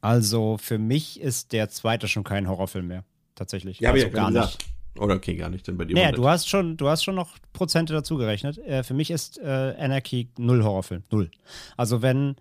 Also 0.00 0.58
für 0.58 0.78
mich 0.78 1.20
ist 1.20 1.52
der 1.52 1.68
zweite 1.68 2.08
schon 2.08 2.24
kein 2.24 2.48
Horrorfilm 2.48 2.86
mehr, 2.86 3.04
tatsächlich. 3.34 3.80
Ja, 3.80 3.92
also 3.92 4.06
ja 4.06 4.12
gar 4.12 4.30
nicht. 4.30 4.58
Oder 4.96 5.14
okay, 5.14 5.36
gar 5.36 5.48
nicht, 5.48 5.68
denn 5.68 5.76
bei 5.76 5.84
dir. 5.84 5.94
Naja, 5.94 6.08
100. 6.08 6.24
du 6.24 6.28
hast 6.28 6.48
schon, 6.48 6.76
du 6.76 6.88
hast 6.88 7.04
schon 7.04 7.14
noch 7.14 7.36
Prozente 7.52 7.92
dazu 7.92 8.16
gerechnet. 8.16 8.58
Äh, 8.58 8.82
für 8.82 8.94
mich 8.94 9.10
ist 9.10 9.38
äh, 9.38 9.74
Anarchy 9.78 10.30
null 10.38 10.64
Horrorfilm. 10.64 11.04
Null. 11.10 11.30
Also 11.76 12.02
wenn, 12.02 12.34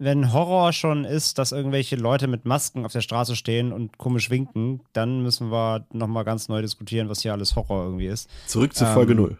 wenn 0.00 0.32
Horror 0.32 0.72
schon 0.72 1.04
ist, 1.04 1.36
dass 1.36 1.52
irgendwelche 1.52 1.94
Leute 1.94 2.26
mit 2.26 2.46
Masken 2.46 2.86
auf 2.86 2.92
der 2.92 3.02
Straße 3.02 3.36
stehen 3.36 3.70
und 3.70 3.98
komisch 3.98 4.30
winken, 4.30 4.80
dann 4.94 5.22
müssen 5.22 5.52
wir 5.52 5.86
nochmal 5.92 6.24
ganz 6.24 6.48
neu 6.48 6.62
diskutieren, 6.62 7.10
was 7.10 7.20
hier 7.20 7.32
alles 7.32 7.54
Horror 7.54 7.84
irgendwie 7.84 8.06
ist. 8.06 8.30
Zurück 8.46 8.74
zu 8.74 8.86
ähm, 8.86 8.94
Folge 8.94 9.14
0. 9.14 9.36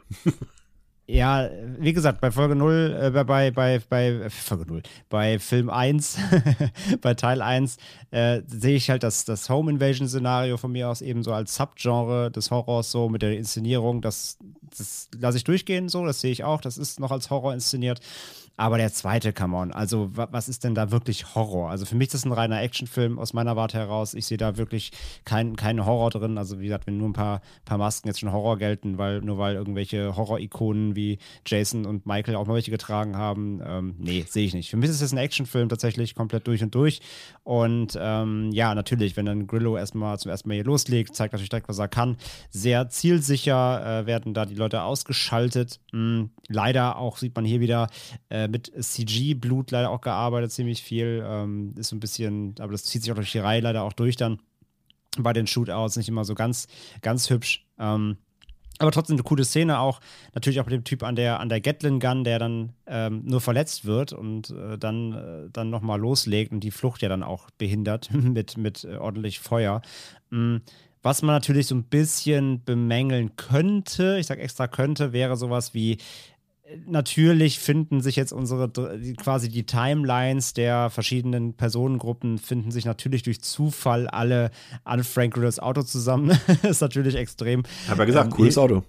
Ja, 1.06 1.48
wie 1.78 1.92
gesagt, 1.92 2.20
bei 2.20 2.30
Folge 2.30 2.54
0, 2.54 3.00
äh, 3.02 3.10
bei, 3.10 3.24
bei, 3.24 3.50
bei, 3.50 3.80
bei 3.88 4.30
Folge 4.30 4.66
0, 4.66 4.82
bei 5.08 5.38
Film 5.40 5.70
1, 5.70 6.18
bei 7.00 7.14
Teil 7.14 7.42
1, 7.42 7.78
äh, 8.12 8.42
sehe 8.46 8.76
ich 8.76 8.90
halt 8.90 9.02
das, 9.02 9.24
das 9.24 9.48
Home 9.48 9.72
Invasion-Szenario 9.72 10.56
von 10.56 10.70
mir 10.70 10.88
aus 10.88 11.00
eben 11.00 11.24
so 11.24 11.32
als 11.32 11.56
Subgenre 11.56 12.30
des 12.30 12.52
Horrors, 12.52 12.92
so 12.92 13.08
mit 13.08 13.22
der 13.22 13.36
Inszenierung. 13.36 14.02
Das, 14.02 14.38
das 14.76 15.08
lasse 15.18 15.38
ich 15.38 15.44
durchgehen, 15.44 15.88
so, 15.88 16.04
das 16.06 16.20
sehe 16.20 16.30
ich 16.30 16.44
auch. 16.44 16.60
Das 16.60 16.78
ist 16.78 17.00
noch 17.00 17.10
als 17.10 17.30
Horror 17.30 17.54
inszeniert. 17.54 18.00
Aber 18.60 18.76
der 18.76 18.92
zweite, 18.92 19.32
come 19.32 19.56
on, 19.56 19.72
also 19.72 20.14
wa 20.14 20.28
was 20.32 20.46
ist 20.46 20.64
denn 20.64 20.74
da 20.74 20.90
wirklich 20.90 21.34
Horror? 21.34 21.70
Also 21.70 21.86
für 21.86 21.94
mich 21.94 22.08
ist 22.08 22.12
das 22.12 22.26
ein 22.26 22.32
reiner 22.32 22.60
Actionfilm 22.60 23.18
aus 23.18 23.32
meiner 23.32 23.56
Warte 23.56 23.78
heraus. 23.78 24.12
Ich 24.12 24.26
sehe 24.26 24.36
da 24.36 24.58
wirklich 24.58 24.90
keinen 25.24 25.56
kein 25.56 25.86
Horror 25.86 26.10
drin. 26.10 26.36
Also 26.36 26.60
wie 26.60 26.64
gesagt, 26.64 26.86
wenn 26.86 26.98
nur 26.98 27.08
ein 27.08 27.14
paar, 27.14 27.40
paar 27.64 27.78
Masken 27.78 28.08
jetzt 28.08 28.20
schon 28.20 28.30
Horror 28.30 28.58
gelten, 28.58 28.98
weil 28.98 29.22
nur 29.22 29.38
weil 29.38 29.54
irgendwelche 29.54 30.14
Horror-Ikonen 30.14 30.94
wie 30.94 31.16
Jason 31.46 31.86
und 31.86 32.04
Michael 32.04 32.36
auch 32.36 32.46
mal 32.46 32.52
welche 32.52 32.70
getragen 32.70 33.16
haben, 33.16 33.62
ähm, 33.64 33.94
nee, 33.96 34.26
sehe 34.28 34.44
ich 34.44 34.52
nicht. 34.52 34.68
Für 34.68 34.76
mich 34.76 34.90
ist 34.90 35.00
es 35.00 35.12
ein 35.12 35.16
Actionfilm 35.16 35.70
tatsächlich 35.70 36.14
komplett 36.14 36.46
durch 36.46 36.62
und 36.62 36.74
durch. 36.74 37.00
Und 37.44 37.98
ähm, 37.98 38.50
ja, 38.52 38.74
natürlich, 38.74 39.16
wenn 39.16 39.24
dann 39.24 39.46
Grillo 39.46 39.78
erstmal 39.78 40.18
zum 40.18 40.32
ersten 40.32 40.50
Mal 40.50 40.56
hier 40.56 40.64
loslegt, 40.64 41.16
zeigt 41.16 41.32
natürlich 41.32 41.48
direkt, 41.48 41.70
was 41.70 41.78
er 41.78 41.88
kann. 41.88 42.18
Sehr 42.50 42.90
zielsicher 42.90 44.02
äh, 44.02 44.06
werden 44.06 44.34
da 44.34 44.44
die 44.44 44.54
Leute 44.54 44.82
ausgeschaltet. 44.82 45.80
Hm, 45.92 46.28
leider 46.48 46.98
auch 46.98 47.16
sieht 47.16 47.34
man 47.34 47.46
hier 47.46 47.60
wieder 47.60 47.88
äh, 48.28 48.49
mit 48.50 48.72
CG-Blut 48.78 49.70
leider 49.70 49.90
auch 49.90 50.00
gearbeitet, 50.00 50.52
ziemlich 50.52 50.82
viel. 50.82 51.24
Ähm, 51.26 51.74
ist 51.76 51.88
so 51.88 51.96
ein 51.96 52.00
bisschen, 52.00 52.54
aber 52.58 52.72
das 52.72 52.84
zieht 52.84 53.02
sich 53.02 53.12
auch 53.12 53.16
durch 53.16 53.32
die 53.32 53.38
Reihe 53.38 53.60
leider 53.60 53.82
auch 53.82 53.92
durch 53.92 54.16
dann. 54.16 54.40
Bei 55.18 55.32
den 55.32 55.48
Shootouts 55.48 55.96
nicht 55.96 56.08
immer 56.08 56.24
so 56.24 56.34
ganz, 56.34 56.68
ganz 57.02 57.30
hübsch. 57.30 57.66
Ähm, 57.78 58.16
aber 58.80 58.92
trotzdem 58.92 59.16
eine 59.16 59.24
coole 59.24 59.44
Szene 59.44 59.78
auch. 59.78 60.00
Natürlich 60.34 60.58
auch 60.58 60.64
mit 60.64 60.72
dem 60.72 60.84
Typ 60.84 61.02
an 61.02 61.14
der, 61.14 61.38
an 61.40 61.50
der 61.50 61.60
Gatlin 61.60 62.00
Gun, 62.00 62.24
der 62.24 62.38
dann 62.38 62.72
ähm, 62.86 63.22
nur 63.24 63.42
verletzt 63.42 63.84
wird 63.84 64.12
und 64.12 64.50
äh, 64.50 64.78
dann, 64.78 65.12
äh, 65.12 65.50
dann 65.52 65.68
nochmal 65.68 66.00
loslegt 66.00 66.50
und 66.50 66.60
die 66.60 66.70
Flucht 66.70 67.02
ja 67.02 67.10
dann 67.10 67.22
auch 67.22 67.50
behindert 67.50 68.10
mit, 68.12 68.56
mit 68.56 68.84
äh, 68.84 68.96
ordentlich 68.96 69.38
Feuer. 69.40 69.82
Mhm. 70.30 70.62
Was 71.02 71.22
man 71.22 71.34
natürlich 71.34 71.66
so 71.66 71.74
ein 71.74 71.84
bisschen 71.84 72.64
bemängeln 72.64 73.36
könnte, 73.36 74.18
ich 74.18 74.26
sage 74.26 74.42
extra 74.42 74.66
könnte, 74.66 75.12
wäre 75.12 75.36
sowas 75.36 75.72
wie, 75.72 75.98
natürlich 76.86 77.58
finden 77.58 78.00
sich 78.00 78.16
jetzt 78.16 78.32
unsere 78.32 78.70
quasi 79.16 79.48
die 79.48 79.64
Timelines 79.64 80.54
der 80.54 80.90
verschiedenen 80.90 81.54
Personengruppen 81.54 82.38
finden 82.38 82.70
sich 82.70 82.84
natürlich 82.84 83.22
durch 83.22 83.42
Zufall 83.42 84.08
alle 84.08 84.50
an 84.84 85.04
Frank 85.04 85.34
Grillos 85.34 85.58
Auto 85.58 85.82
zusammen. 85.82 86.38
ist 86.62 86.80
natürlich 86.80 87.16
extrem. 87.16 87.62
Hab 87.88 87.98
ja 87.98 88.04
gesagt, 88.04 88.26
ähm, 88.26 88.32
cooles 88.32 88.58
Auto. 88.58 88.84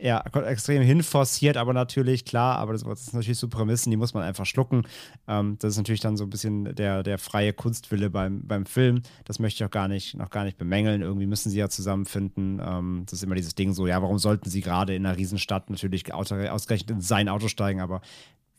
Ja, 0.00 0.24
extrem 0.46 0.82
hinforciert, 0.82 1.56
aber 1.56 1.72
natürlich, 1.72 2.24
klar, 2.24 2.58
aber 2.58 2.72
das, 2.72 2.82
das 2.82 3.06
sind 3.06 3.14
natürlich 3.14 3.38
so 3.38 3.48
Prämissen, 3.48 3.90
die 3.90 3.96
muss 3.96 4.12
man 4.12 4.22
einfach 4.22 4.44
schlucken. 4.44 4.82
Ähm, 5.28 5.56
das 5.60 5.72
ist 5.72 5.76
natürlich 5.76 6.00
dann 6.00 6.16
so 6.16 6.24
ein 6.24 6.30
bisschen 6.30 6.74
der, 6.74 7.02
der 7.02 7.18
freie 7.18 7.52
Kunstwille 7.52 8.10
beim, 8.10 8.46
beim 8.46 8.66
Film. 8.66 9.02
Das 9.24 9.38
möchte 9.38 9.62
ich 9.62 9.66
auch 9.66 9.70
gar 9.70 9.88
nicht, 9.88 10.16
noch 10.16 10.30
gar 10.30 10.44
nicht 10.44 10.58
bemängeln. 10.58 11.02
Irgendwie 11.02 11.26
müssen 11.26 11.50
sie 11.50 11.58
ja 11.58 11.68
zusammenfinden. 11.68 12.60
Ähm, 12.64 13.02
das 13.06 13.14
ist 13.14 13.22
immer 13.22 13.36
dieses 13.36 13.54
Ding 13.54 13.72
so, 13.72 13.86
ja, 13.86 14.02
warum 14.02 14.18
sollten 14.18 14.50
sie 14.50 14.60
gerade 14.60 14.94
in 14.94 15.06
einer 15.06 15.16
Riesenstadt 15.16 15.70
natürlich 15.70 16.12
ausgerechnet 16.12 16.90
in 16.90 17.00
sein 17.00 17.28
Auto 17.28 17.48
steigen, 17.48 17.80
aber 17.80 18.00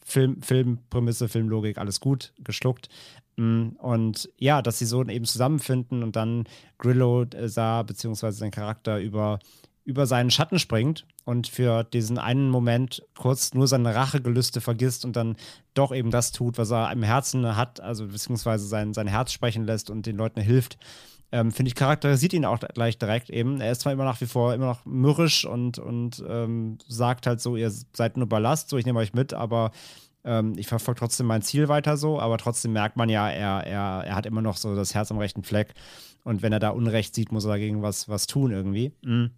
Film, 0.06 0.42
Filmprämisse, 0.42 1.28
Filmlogik, 1.28 1.78
alles 1.78 2.00
gut, 2.00 2.34
geschluckt. 2.44 2.90
Und 3.38 4.30
ja, 4.38 4.62
dass 4.62 4.80
sie 4.80 4.86
so 4.86 5.04
eben 5.04 5.26
zusammenfinden 5.26 6.04
und 6.04 6.16
dann 6.16 6.46
Grillo 6.78 7.26
sah, 7.46 7.84
beziehungsweise 7.84 8.38
sein 8.38 8.52
Charakter 8.52 9.00
über 9.00 9.40
über 9.86 10.08
seinen 10.08 10.32
Schatten 10.32 10.58
springt 10.58 11.06
und 11.26 11.48
für 11.48 11.84
diesen 11.84 12.18
einen 12.18 12.50
Moment 12.50 13.04
kurz 13.16 13.54
nur 13.54 13.68
seine 13.68 13.94
Rachegelüste 13.94 14.60
vergisst 14.60 15.06
und 15.06 15.16
dann 15.16 15.38
doch 15.76 15.94
eben 15.94 16.10
das 16.10 16.32
tut, 16.32 16.58
was 16.58 16.72
er 16.72 16.92
im 16.92 17.04
Herzen 17.04 17.56
hat, 17.56 17.80
also 17.80 18.08
beziehungsweise 18.08 18.66
sein, 18.66 18.94
sein 18.94 19.08
Herz 19.08 19.32
sprechen 19.32 19.64
lässt 19.64 19.92
und 19.92 20.08
den 20.08 20.18
Leuten 20.18 20.42
hilft. 20.42 20.78
Ähm, 21.32 21.52
Finde 21.52 21.70
ich, 21.70 21.76
charakterisiert 21.76 22.34
ihn 22.34 22.46
auch 22.46 22.60
gleich 22.74 22.98
direkt 22.98 23.30
eben. 23.30 23.62
Er 23.62 23.72
ist 23.72 23.82
zwar 23.82 23.94
immer 23.94 24.06
nach 24.06 24.20
wie 24.22 24.26
vor 24.26 24.56
immer 24.56 24.66
noch 24.66 24.86
mürrisch 24.86 25.46
und, 25.46 25.78
und 25.78 26.24
ähm, 26.28 26.80
sagt 26.88 27.28
halt 27.28 27.40
so, 27.40 27.56
ihr 27.56 27.72
seid 27.94 28.18
nur 28.18 28.28
Ballast, 28.28 28.70
so 28.70 28.78
ich 28.78 28.86
nehme 28.86 29.00
euch 29.00 29.14
mit, 29.14 29.34
aber 29.34 29.72
ähm, 30.24 30.54
ich 30.58 30.68
verfolge 30.68 31.00
trotzdem 31.00 31.28
mein 31.28 31.44
Ziel 31.44 31.68
weiter 31.68 31.98
so, 31.98 32.20
aber 32.20 32.40
trotzdem 32.40 32.74
merkt 32.74 32.98
man 32.98 33.10
ja, 33.10 33.30
er, 33.30 33.68
er, 33.68 34.04
er 34.06 34.16
hat 34.16 34.26
immer 34.26 34.42
noch 34.42 34.58
so 34.58 34.76
das 34.76 34.96
Herz 34.96 35.12
am 35.12 35.20
rechten 35.20 35.44
Fleck 35.44 35.76
und 36.24 36.42
wenn 36.42 36.54
er 36.54 36.60
da 36.60 36.70
Unrecht 36.70 37.14
sieht, 37.14 37.32
muss 37.32 37.46
er 37.46 37.52
dagegen 37.52 37.84
was, 37.84 38.10
was 38.10 38.26
tun 38.26 38.52
irgendwie. 38.52 38.92
Mhm. 39.04 39.32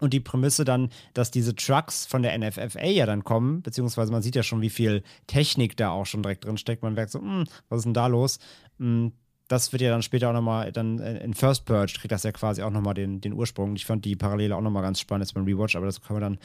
Und 0.00 0.12
die 0.12 0.20
Prämisse 0.20 0.64
dann, 0.64 0.90
dass 1.14 1.30
diese 1.30 1.54
Trucks 1.54 2.06
von 2.06 2.22
der 2.22 2.36
NFFA 2.38 2.86
ja 2.86 3.06
dann 3.06 3.24
kommen, 3.24 3.62
beziehungsweise 3.62 4.10
man 4.12 4.22
sieht 4.22 4.36
ja 4.36 4.42
schon, 4.42 4.62
wie 4.62 4.70
viel 4.70 5.02
Technik 5.26 5.76
da 5.76 5.90
auch 5.90 6.06
schon 6.06 6.22
direkt 6.22 6.44
drin 6.44 6.56
steckt. 6.56 6.82
Man 6.82 6.94
merkt 6.94 7.12
so, 7.12 7.20
hm, 7.20 7.44
was 7.68 7.78
ist 7.78 7.84
denn 7.84 7.94
da 7.94 8.06
los? 8.06 8.38
Hm, 8.78 9.12
das 9.48 9.72
wird 9.72 9.82
ja 9.82 9.90
dann 9.90 10.02
später 10.02 10.30
auch 10.30 10.32
nochmal, 10.32 10.70
dann 10.70 11.00
in 11.00 11.34
First 11.34 11.64
Purge 11.64 11.94
kriegt 11.98 12.12
das 12.12 12.22
ja 12.22 12.30
quasi 12.30 12.62
auch 12.62 12.70
nochmal 12.70 12.94
den, 12.94 13.20
den 13.20 13.32
Ursprung. 13.32 13.74
Ich 13.74 13.84
fand 13.84 14.04
die 14.04 14.14
Parallele 14.14 14.54
auch 14.54 14.60
nochmal 14.60 14.82
ganz 14.82 15.00
spannend 15.00 15.26
jetzt 15.26 15.34
beim 15.34 15.44
Rewatch, 15.44 15.74
aber 15.74 15.86
das 15.86 16.00
können 16.00 16.18
wir 16.18 16.20
dann 16.20 16.38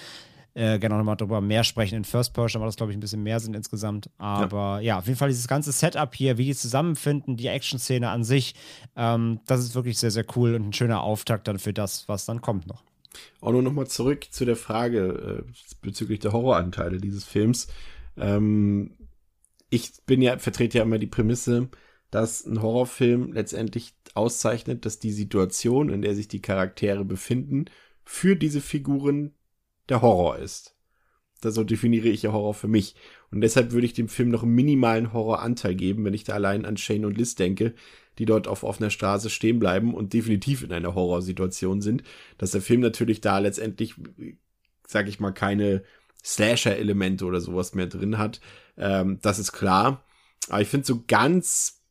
äh, 0.56 0.80
gerne 0.80 0.98
nochmal 0.98 1.16
drüber 1.16 1.42
mehr 1.42 1.64
sprechen. 1.64 1.96
In 1.96 2.04
First 2.04 2.34
Purge 2.34 2.54
da 2.54 2.60
macht 2.60 2.70
das, 2.70 2.78
glaube 2.78 2.92
ich, 2.92 2.98
ein 2.98 3.02
bisschen 3.02 3.22
mehr 3.22 3.40
Sinn 3.40 3.54
insgesamt. 3.54 4.10
Aber 4.18 4.80
ja. 4.80 4.80
ja. 4.80 5.00
auf 5.00 5.06
jeden 5.06 5.20
Fall 5.20 5.28
dieses 5.28 5.48
ganze 5.48 5.72
Setup 5.72 6.16
hier, 6.16 6.38
wie 6.38 6.46
die 6.46 6.56
zusammenfinden, 6.56 7.38
die 7.38 7.48
Action-Szene 7.48 8.10
an 8.10 8.24
sich, 8.24 8.56
ähm, 8.96 9.40
das 9.46 9.60
ist 9.60 9.76
wirklich 9.76 10.00
sehr, 10.00 10.12
sehr 10.12 10.26
cool 10.36 10.56
und 10.56 10.70
ein 10.70 10.74
schöner 10.74 11.02
Auftakt 11.02 11.48
dann 11.48 11.60
für 11.60 11.74
das, 11.74 12.08
was 12.08 12.26
dann 12.26 12.42
kommt 12.42 12.68
noch. 12.68 12.84
Auch 13.42 13.52
nur 13.52 13.62
nochmal 13.62 13.88
zurück 13.88 14.28
zu 14.30 14.46
der 14.46 14.56
Frage 14.56 15.46
äh, 15.48 15.52
bezüglich 15.82 16.20
der 16.20 16.34
Horroranteile 16.34 16.98
dieses 16.98 17.24
Films. 17.26 17.68
Ähm, 18.18 18.92
ich 19.70 19.92
bin 20.06 20.22
ja, 20.22 20.38
vertrete 20.38 20.78
ja 20.78 20.84
immer 20.84 21.00
die 21.00 21.08
Prämisse, 21.08 21.70
dass 22.12 22.46
ein 22.46 22.62
Horrorfilm 22.62 23.34
letztendlich 23.34 23.94
auszeichnet, 24.14 24.86
dass 24.86 25.00
die 25.00 25.12
Situation, 25.12 25.90
in 25.90 26.02
der 26.02 26.16
sich 26.16 26.28
die 26.28 26.42
Charaktere 26.42 27.04
befinden, 27.04 27.66
für 28.04 28.36
diese 28.36 28.62
Figuren 28.62 29.34
der 29.90 30.02
Horror 30.02 30.38
ist. 30.38 30.76
Das 31.42 31.56
so 31.56 31.64
definiere 31.64 32.08
ich 32.08 32.24
ja 32.24 32.32
Horror 32.32 32.54
für 32.54 32.68
mich. 32.68 32.96
Und 33.32 33.42
deshalb 33.42 33.72
würde 33.72 33.86
ich 33.86 33.94
dem 33.94 34.08
Film 34.08 34.30
noch 34.30 34.44
einen 34.44 34.56
minimalen 34.56 35.14
Horroranteil 35.14 35.76
geben, 35.76 36.06
wenn 36.06 36.14
ich 36.14 36.24
da 36.24 36.34
allein 36.34 36.66
an 36.66 36.78
Shane 36.78 37.06
und 37.06 37.18
Liz 37.18 37.36
denke, 37.36 37.74
die 38.20 38.26
dort 38.26 38.48
auf 38.48 38.64
offener 38.64 38.90
Straße 38.90 39.30
stehen 39.30 39.60
bleiben 39.60 39.94
und 39.94 40.14
definitiv 40.14 40.64
in 40.64 40.72
einer 40.72 40.96
Horrorsituation 40.96 41.82
sind. 41.82 42.04
Dass 42.38 42.52
der 42.52 42.62
Film 42.62 42.82
natürlich 42.82 43.22
da 43.22 43.40
letztendlich, 43.40 43.96
sag 44.88 45.08
ich 45.08 45.20
mal, 45.20 45.32
keine 45.32 45.84
Slasher-Elemente 46.24 47.26
oder 47.26 47.40
sowas 47.40 47.76
mehr 47.76 47.88
drin 47.88 48.18
hat. 48.18 48.42
Ähm, 48.78 49.20
das 49.22 49.40
ist 49.40 49.52
klar. 49.52 50.04
Aber 50.50 50.62
ich 50.62 50.68
finde, 50.68 50.88
so 50.88 51.04
ganz 51.08 51.82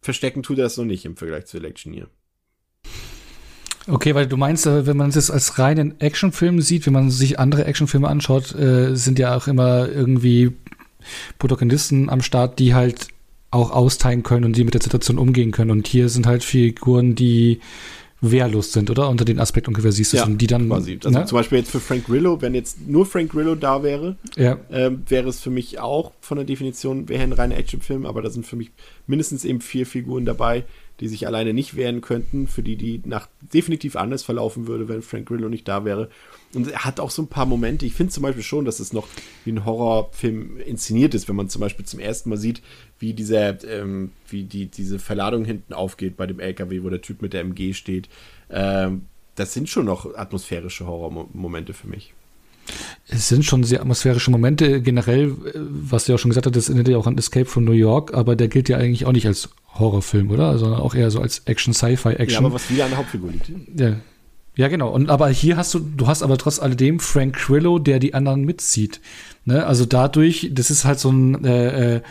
verstecken 0.00 0.42
tut 0.42 0.58
er 0.58 0.64
das 0.64 0.76
noch 0.76 0.84
nicht 0.84 1.04
im 1.04 1.16
Vergleich 1.16 1.46
zu 1.46 1.56
Electioneer. 1.56 2.08
Okay, 3.86 4.14
weil 4.14 4.26
du 4.26 4.36
meinst, 4.36 4.66
äh, 4.66 4.86
wenn 4.86 4.96
man 4.96 5.10
es 5.10 5.30
als 5.30 5.58
reinen 5.58 6.00
Actionfilm 6.00 6.60
sieht, 6.60 6.86
wenn 6.86 6.92
man 6.94 7.10
sich 7.10 7.38
andere 7.38 7.64
Actionfilme 7.66 8.08
anschaut, 8.08 8.54
äh, 8.54 8.94
sind 8.94 9.18
ja 9.18 9.36
auch 9.36 9.46
immer 9.46 9.88
irgendwie 9.88 10.52
Protagonisten 11.38 12.08
am 12.08 12.22
Start, 12.22 12.58
die 12.58 12.74
halt 12.74 13.08
auch 13.54 13.70
austeilen 13.70 14.22
können 14.22 14.44
und 14.44 14.56
die 14.56 14.64
mit 14.64 14.74
der 14.74 14.82
Situation 14.82 15.18
umgehen 15.18 15.50
können. 15.50 15.70
Und 15.70 15.86
hier 15.86 16.08
sind 16.08 16.26
halt 16.26 16.44
Figuren, 16.44 17.14
die 17.14 17.60
wehrlos 18.30 18.72
sind, 18.72 18.90
oder? 18.90 19.08
Unter 19.08 19.24
den 19.24 19.38
Aspekt 19.38 19.68
ungefähr 19.68 19.92
siehst 19.92 20.12
du 20.12 20.16
ja, 20.18 20.24
und 20.24 20.38
die 20.38 20.46
dann. 20.46 20.68
Quasi. 20.68 20.98
Also 21.04 21.18
ne? 21.18 21.26
zum 21.26 21.36
Beispiel 21.36 21.58
jetzt 21.58 21.70
für 21.70 21.80
Frank 21.80 22.06
Grillo, 22.06 22.40
wenn 22.40 22.54
jetzt 22.54 22.86
nur 22.86 23.06
Frank 23.06 23.32
Grillo 23.32 23.54
da 23.54 23.82
wäre, 23.82 24.16
ja. 24.36 24.58
ähm, 24.70 25.02
wäre 25.08 25.28
es 25.28 25.40
für 25.40 25.50
mich 25.50 25.78
auch 25.78 26.12
von 26.20 26.36
der 26.36 26.46
Definition, 26.46 27.08
wäre 27.08 27.22
ein 27.22 27.32
reiner 27.32 27.56
Actionfilm, 27.56 28.06
aber 28.06 28.22
da 28.22 28.30
sind 28.30 28.46
für 28.46 28.56
mich 28.56 28.70
mindestens 29.06 29.44
eben 29.44 29.60
vier 29.60 29.86
Figuren 29.86 30.24
dabei, 30.24 30.64
die 31.00 31.08
sich 31.08 31.26
alleine 31.26 31.52
nicht 31.52 31.76
wehren 31.76 32.00
könnten, 32.00 32.46
für 32.46 32.62
die 32.62 32.76
die 32.76 33.02
nach 33.04 33.28
definitiv 33.52 33.96
anders 33.96 34.22
verlaufen 34.22 34.66
würde, 34.66 34.88
wenn 34.88 35.02
Frank 35.02 35.26
Grillo 35.26 35.48
nicht 35.48 35.66
da 35.66 35.84
wäre. 35.84 36.08
Und 36.54 36.70
er 36.70 36.84
hat 36.84 37.00
auch 37.00 37.10
so 37.10 37.22
ein 37.22 37.28
paar 37.28 37.46
Momente. 37.46 37.84
Ich 37.84 37.94
finde 37.94 38.12
zum 38.12 38.22
Beispiel 38.22 38.44
schon, 38.44 38.64
dass 38.64 38.78
es 38.78 38.92
noch 38.92 39.08
wie 39.44 39.52
ein 39.52 39.64
Horrorfilm 39.64 40.58
inszeniert 40.60 41.14
ist, 41.14 41.28
wenn 41.28 41.36
man 41.36 41.48
zum 41.48 41.60
Beispiel 41.60 41.84
zum 41.84 41.98
ersten 41.98 42.30
Mal 42.30 42.36
sieht, 42.36 42.62
wie 43.00 43.12
dieser, 43.12 43.62
ähm, 43.64 44.12
wie 44.28 44.44
die, 44.44 44.66
diese 44.66 45.00
Verladung 45.00 45.44
hinten 45.44 45.72
aufgeht 45.72 46.16
bei 46.16 46.26
dem 46.26 46.38
LKW, 46.38 46.82
wo 46.84 46.90
der 46.90 47.02
Typ 47.02 47.22
mit 47.22 47.32
der 47.32 47.40
MG 47.40 47.74
steht. 47.74 48.08
Ähm, 48.50 49.06
das 49.34 49.52
sind 49.52 49.68
schon 49.68 49.86
noch 49.86 50.14
atmosphärische 50.14 50.86
Horrormomente 50.86 51.74
für 51.74 51.88
mich. 51.88 52.14
Es 53.08 53.28
sind 53.28 53.44
schon 53.44 53.64
sehr 53.64 53.80
atmosphärische 53.80 54.30
Momente. 54.30 54.80
Generell, 54.80 55.32
äh, 55.46 55.52
was 55.54 56.04
du 56.04 56.12
ja 56.12 56.14
auch 56.16 56.20
schon 56.20 56.30
gesagt 56.30 56.54
das 56.54 56.68
erinnert 56.68 56.88
ja 56.88 56.96
auch 56.96 57.06
an 57.06 57.18
Escape 57.18 57.46
from 57.46 57.64
New 57.64 57.72
York, 57.72 58.14
aber 58.14 58.36
der 58.36 58.48
gilt 58.48 58.68
ja 58.68 58.78
eigentlich 58.78 59.06
auch 59.06 59.12
nicht 59.12 59.26
als 59.26 59.50
Horrorfilm, 59.78 60.30
oder? 60.30 60.58
Sondern 60.58 60.80
auch 60.80 60.94
eher 60.94 61.10
so 61.10 61.20
als 61.20 61.40
Action-Sci-Fi-Action. 61.46 62.30
Ja, 62.30 62.38
aber 62.38 62.52
was 62.52 62.70
wieder 62.70 62.84
an 62.84 62.90
der 62.90 62.98
Hauptfigur 62.98 63.30
liegt. 63.30 63.50
Ja. 63.78 63.96
Ja, 64.56 64.68
genau. 64.68 64.90
Und 64.90 65.10
aber 65.10 65.28
hier 65.30 65.56
hast 65.56 65.74
du, 65.74 65.80
du 65.80 66.06
hast 66.06 66.22
aber 66.22 66.38
trotz 66.38 66.60
alledem 66.60 67.00
Frank 67.00 67.34
Grillo, 67.36 67.80
der 67.80 67.98
die 67.98 68.14
anderen 68.14 68.44
mitzieht. 68.44 69.00
Ne? 69.44 69.66
Also 69.66 69.84
dadurch, 69.84 70.50
das 70.52 70.70
ist 70.70 70.84
halt 70.84 71.00
so 71.00 71.10
ein, 71.10 71.44
äh, 71.44 71.96
äh, 71.96 72.02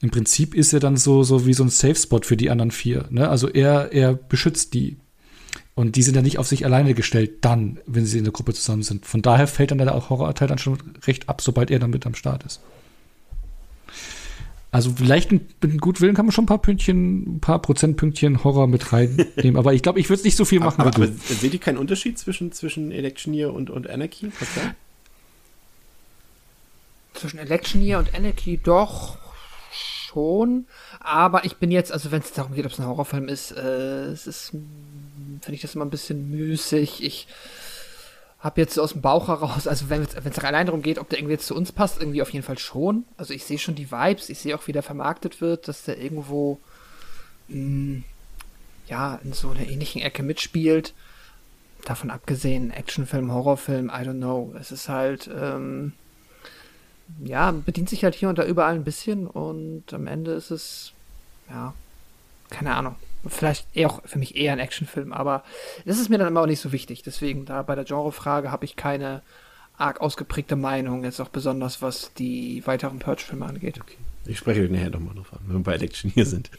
im 0.00 0.10
Prinzip 0.10 0.54
ist 0.54 0.72
er 0.72 0.80
dann 0.80 0.96
so, 0.96 1.22
so 1.22 1.46
wie 1.46 1.54
so 1.54 1.62
ein 1.62 1.68
Safe 1.68 1.94
Spot 1.94 2.20
für 2.22 2.36
die 2.36 2.50
anderen 2.50 2.72
vier. 2.72 3.06
Ne? 3.10 3.28
Also 3.28 3.48
er, 3.48 3.92
er 3.92 4.14
beschützt 4.14 4.74
die. 4.74 4.96
Und 5.74 5.96
die 5.96 6.02
sind 6.02 6.16
ja 6.16 6.22
nicht 6.22 6.38
auf 6.38 6.48
sich 6.48 6.64
alleine 6.64 6.92
gestellt, 6.92 7.44
dann, 7.44 7.78
wenn 7.86 8.04
sie 8.04 8.18
in 8.18 8.24
der 8.24 8.32
Gruppe 8.32 8.52
zusammen 8.52 8.82
sind. 8.82 9.06
Von 9.06 9.22
daher 9.22 9.46
fällt 9.46 9.70
dann 9.70 9.78
der 9.78 10.10
Horrorteil 10.10 10.48
dann 10.48 10.58
schon 10.58 10.78
recht 11.06 11.28
ab, 11.28 11.40
sobald 11.40 11.70
er 11.70 11.78
dann 11.78 11.90
mit 11.90 12.04
am 12.04 12.14
Start 12.14 12.42
ist. 12.42 12.60
Also 14.72 14.90
vielleicht 14.96 15.30
mit 15.30 15.80
gut 15.82 16.00
Willen 16.00 16.14
kann 16.14 16.24
man 16.24 16.32
schon 16.32 16.44
ein 16.44 16.46
paar 16.46 16.62
Pünktchen, 16.62 17.36
ein 17.36 17.40
paar 17.40 17.60
Prozentpünktchen 17.60 18.42
Horror 18.42 18.66
mit 18.66 18.90
reinnehmen. 18.90 19.56
aber 19.58 19.74
ich 19.74 19.82
glaube, 19.82 20.00
ich 20.00 20.08
würde 20.08 20.22
nicht 20.22 20.34
so 20.34 20.46
viel 20.46 20.60
machen. 20.60 20.80
Aber, 20.80 20.94
aber, 20.94 21.04
aber 21.04 21.14
seht 21.14 21.52
ihr 21.52 21.60
keinen 21.60 21.76
Unterschied 21.76 22.18
zwischen, 22.18 22.52
zwischen 22.52 22.90
Electioneer 22.90 23.52
und, 23.52 23.68
und 23.68 23.90
Anarchy? 23.90 24.32
Zwischen 27.12 27.38
Electioneer 27.38 27.98
und 27.98 28.14
Anarchy 28.14 28.58
doch 28.64 29.18
schon. 29.74 30.66
Aber 31.00 31.44
ich 31.44 31.56
bin 31.58 31.70
jetzt, 31.70 31.92
also 31.92 32.10
wenn 32.10 32.22
es 32.22 32.32
darum 32.32 32.54
geht, 32.54 32.64
ob 32.64 32.72
es 32.72 32.80
ein 32.80 32.86
Horrorfilm 32.86 33.28
ist, 33.28 33.52
äh, 33.52 34.06
es 34.06 34.26
ist, 34.26 34.52
finde 34.52 35.52
ich 35.54 35.60
das 35.60 35.74
immer 35.74 35.84
ein 35.84 35.90
bisschen 35.90 36.30
müßig. 36.30 37.04
Ich 37.04 37.26
habe 38.42 38.60
jetzt 38.60 38.78
aus 38.78 38.92
dem 38.92 39.02
Bauch 39.02 39.28
heraus, 39.28 39.68
also 39.68 39.88
wenn 39.88 40.02
es 40.02 40.38
allein 40.40 40.66
darum 40.66 40.82
geht, 40.82 40.98
ob 40.98 41.08
der 41.08 41.18
irgendwie 41.20 41.34
jetzt 41.34 41.46
zu 41.46 41.54
uns 41.54 41.70
passt, 41.70 42.00
irgendwie 42.00 42.22
auf 42.22 42.30
jeden 42.30 42.44
Fall 42.44 42.58
schon. 42.58 43.04
Also 43.16 43.32
ich 43.32 43.44
sehe 43.44 43.58
schon 43.58 43.76
die 43.76 43.90
Vibes, 43.90 44.28
ich 44.28 44.40
sehe 44.40 44.56
auch, 44.56 44.66
wie 44.66 44.72
der 44.72 44.82
vermarktet 44.82 45.40
wird, 45.40 45.68
dass 45.68 45.84
der 45.84 45.98
irgendwo 45.98 46.58
mh, 47.48 47.54
hm, 47.54 48.04
ja 48.88 49.20
in 49.22 49.32
so 49.32 49.50
einer 49.50 49.68
ähnlichen 49.68 50.02
Ecke 50.02 50.24
mitspielt. 50.24 50.92
Davon 51.84 52.10
abgesehen, 52.10 52.72
Actionfilm, 52.72 53.32
Horrorfilm, 53.32 53.88
I 53.88 54.06
don't 54.06 54.18
know. 54.18 54.54
Es 54.58 54.72
ist 54.72 54.88
halt, 54.88 55.30
ähm, 55.32 55.92
ja, 57.24 57.52
bedient 57.52 57.90
sich 57.90 58.02
halt 58.02 58.16
hier 58.16 58.28
und 58.28 58.38
da 58.38 58.44
überall 58.44 58.74
ein 58.74 58.84
bisschen 58.84 59.28
und 59.28 59.92
am 59.92 60.08
Ende 60.08 60.32
ist 60.32 60.50
es, 60.50 60.92
ja, 61.48 61.74
keine 62.52 62.76
Ahnung 62.76 62.94
vielleicht 63.26 63.66
eher 63.74 63.90
auch 63.90 64.02
für 64.04 64.18
mich 64.18 64.36
eher 64.36 64.52
ein 64.52 64.58
Actionfilm, 64.58 65.12
aber 65.12 65.44
das 65.84 65.98
ist 65.98 66.08
mir 66.08 66.18
dann 66.18 66.28
immer 66.28 66.42
auch 66.42 66.46
nicht 66.46 66.60
so 66.60 66.72
wichtig. 66.72 67.02
Deswegen, 67.02 67.44
da 67.44 67.62
bei 67.62 67.74
der 67.74 67.84
Genrefrage 67.84 68.50
habe 68.50 68.64
ich 68.64 68.76
keine 68.76 69.22
arg 69.76 70.00
ausgeprägte 70.00 70.56
Meinung, 70.56 71.04
jetzt 71.04 71.20
auch 71.20 71.28
besonders 71.28 71.82
was 71.82 72.12
die 72.14 72.62
weiteren 72.66 72.98
Purge-Filme 72.98 73.46
angeht. 73.46 73.80
Okay. 73.80 73.96
Ich 74.24 74.38
spreche 74.38 74.62
nachher 74.62 74.90
nochmal 74.90 75.14
drauf 75.16 75.32
an, 75.32 75.40
wenn 75.46 75.56
wir 75.56 75.62
bei 75.64 75.74
Election 75.74 76.10
hier 76.10 76.26
sind. 76.26 76.50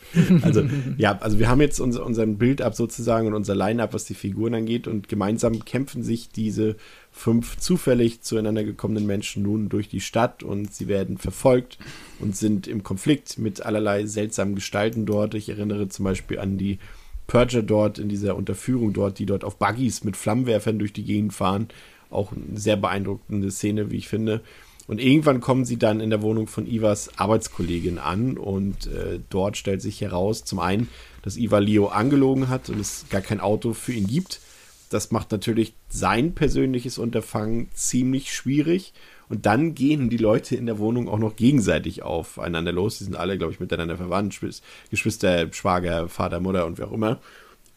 Also, 0.42 0.66
ja, 0.98 1.18
also 1.20 1.40
wir 1.40 1.48
haben 1.48 1.62
jetzt 1.62 1.80
unser, 1.80 2.06
unseren 2.06 2.38
Build-up 2.38 2.76
sozusagen 2.76 3.28
und 3.28 3.34
unser 3.34 3.56
Line-up, 3.56 3.94
was 3.94 4.04
die 4.04 4.16
Figuren 4.16 4.54
angeht, 4.54 4.86
und 4.86 5.08
gemeinsam 5.08 5.64
kämpfen 5.64 6.04
sich 6.04 6.30
diese 6.30 6.76
fünf 7.14 7.58
zufällig 7.58 8.22
zueinander 8.22 8.64
gekommenen 8.64 9.06
Menschen 9.06 9.44
nun 9.44 9.70
durch 9.70 9.88
die 9.88 10.02
Stadt 10.02 10.44
und 10.44 10.74
sie 10.74 10.88
werden 10.88 11.18
verfolgt 11.18 11.78
und 12.20 12.36
sind 12.36 12.68
im 12.68 12.84
Konflikt 12.84 13.38
mit 13.38 13.62
allerlei 13.62 14.06
seltsamen 14.06 14.56
Gestalten 14.56 15.06
dort. 15.06 15.36
Ich 15.36 15.48
erinnere 15.48 15.88
zum 15.88 16.06
Beispiel 16.06 16.40
an 16.40 16.58
die 16.58 16.80
Purger 17.28 17.62
dort 17.62 18.00
in 18.00 18.10
dieser 18.10 18.36
Unterführung 18.36 18.94
dort, 18.94 19.20
die 19.20 19.26
dort 19.26 19.44
auf 19.44 19.58
Buggies 19.58 20.04
mit 20.04 20.18
Flammenwerfern 20.18 20.80
durch 20.80 20.92
die 20.92 21.06
Gegend 21.06 21.34
fahren. 21.34 21.70
Auch 22.10 22.32
eine 22.32 22.60
sehr 22.60 22.78
beeindruckende 22.78 23.52
Szene, 23.52 23.92
wie 23.92 23.98
ich 23.98 24.08
finde. 24.08 24.42
Und 24.88 25.00
irgendwann 25.00 25.40
kommen 25.40 25.64
sie 25.64 25.78
dann 25.78 26.02
in 26.02 26.10
der 26.10 26.22
Wohnung 26.22 26.48
von 26.48 26.68
Ivas 26.68 27.18
Arbeitskollegin 27.18 28.00
an 28.00 28.38
und 28.38 28.88
äh, 28.88 29.20
dort 29.30 29.56
stellt 29.56 29.82
sich 29.82 30.02
heraus, 30.02 30.44
zum 30.44 30.60
einen, 30.60 30.90
dass 31.22 31.38
Iva 31.38 31.60
Leo 31.60 31.88
angelogen 31.88 32.50
hat 32.50 32.70
und 32.70 32.80
es 32.80 33.06
gar 33.10 33.22
kein 33.22 33.40
Auto 33.40 33.74
für 33.74 33.94
ihn 33.94 34.08
gibt. 34.08 34.42
Das 34.94 35.12
macht 35.12 35.32
natürlich 35.32 35.74
sein 35.90 36.36
persönliches 36.36 36.98
Unterfangen 36.98 37.70
ziemlich 37.74 38.34
schwierig. 38.34 38.94
Und 39.30 39.46
dann 39.46 39.74
gehen 39.74 40.10
die 40.10 40.18
Leute 40.18 40.56
in 40.56 40.66
der 40.66 40.78
Wohnung 40.78 41.10
auch 41.10 41.18
noch 41.18 41.36
gegenseitig 41.36 42.04
aufeinander 42.04 42.72
los. 42.72 43.00
Die 43.00 43.06
sind 43.06 43.16
alle, 43.16 43.38
glaube 43.38 43.54
ich, 43.54 43.60
miteinander 43.60 43.98
verwandt. 43.98 44.40
Geschwister, 44.90 45.52
Schwager, 45.52 46.10
Vater, 46.10 46.40
Mutter 46.40 46.66
und 46.66 46.78
wer 46.78 46.88
auch 46.88 46.94
immer. 46.94 47.20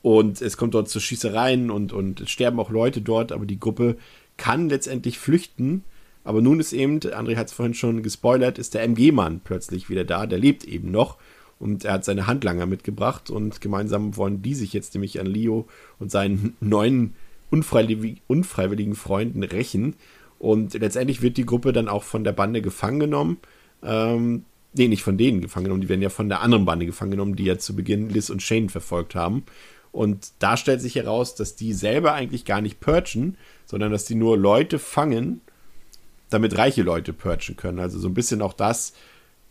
Und 0.02 0.43
es 0.43 0.56
kommt 0.56 0.74
dort 0.74 0.88
zu 0.88 1.01
Schießereien 1.01 1.70
und, 1.70 1.93
und 1.93 2.20
es 2.20 2.30
sterben 2.30 2.60
auch 2.60 2.70
Leute 2.70 3.01
dort, 3.01 3.32
aber 3.32 3.47
die 3.47 3.59
Gruppe 3.59 3.97
kann 4.36 4.68
letztendlich 4.68 5.18
flüchten 5.18 5.84
aber 6.26 6.43
nun 6.43 6.59
ist 6.59 6.72
eben, 6.72 6.98
André 6.98 7.36
hat 7.36 7.47
es 7.47 7.52
vorhin 7.52 7.74
schon 7.74 8.02
gespoilert, 8.02 8.59
ist 8.59 8.74
der 8.74 8.82
MG-Mann 8.82 9.43
plötzlich 9.44 9.88
wieder 9.88 10.05
da. 10.05 10.26
Der 10.26 10.40
lebt 10.40 10.64
eben 10.64 10.90
noch. 10.90 11.18
Und 11.59 11.85
er 11.85 11.95
hat 11.95 12.05
seine 12.05 12.27
Handlanger 12.27 12.66
mitgebracht 12.66 13.31
und 13.31 13.61
gemeinsam 13.61 14.16
wollen 14.16 14.43
die 14.43 14.55
sich 14.55 14.73
jetzt 14.73 14.95
nämlich 14.95 15.19
an 15.20 15.27
Leo 15.27 15.66
und 15.99 16.11
seinen 16.11 16.57
neuen 16.61 17.15
unfreiwilligen, 17.51 18.95
Freunden 18.95 19.43
rächen. 19.43 19.95
Und 20.39 20.74
letztendlich 20.74 21.23
wird 21.23 21.39
die 21.39 21.47
Gruppe 21.47 21.73
dann 21.73 21.89
auch 21.89 22.03
von 22.03 22.24
der 22.24 22.33
Bande 22.33 22.61
gefangen 22.61 23.01
genommen. 23.01 23.39
Ähm, 23.83 24.45
nee, 24.74 24.89
nicht 24.89 25.03
von 25.03 25.16
denen 25.16 25.41
gefangen 25.41 25.65
genommen, 25.65 25.81
die 25.81 25.89
werden 25.89 26.03
ja 26.03 26.11
von 26.11 26.28
der 26.28 26.43
anderen 26.43 26.66
Bande 26.66 26.87
gefangen 26.87 27.12
genommen, 27.12 27.37
die 27.37 27.45
ja 27.45 27.57
zu 27.59 27.74
Beginn 27.74 28.11
Liz 28.11 28.28
und 28.28 28.43
Shane 28.43 28.69
verfolgt 28.69 29.15
haben. 29.15 29.45
Und 29.93 30.33
da 30.41 30.59
stellt 30.59 30.83
sich 30.83 30.97
heraus, 30.97 31.37
dass 31.37 31.57
die 31.57 31.73
selber 31.73 32.12
eigentlich 32.12 32.45
gar 32.45 32.61
nicht 32.61 32.81
purchen, 32.81 33.39
sondern 33.65 33.93
dass 33.93 34.05
die 34.05 34.15
nur 34.15 34.37
Leute 34.37 34.78
fangen, 34.78 35.41
damit 36.28 36.59
reiche 36.59 36.83
Leute 36.83 37.15
purchen 37.15 37.57
können. 37.57 37.78
Also 37.78 37.99
so 37.99 38.09
ein 38.09 38.15
bisschen 38.15 38.43
auch 38.43 38.53
das, 38.53 38.93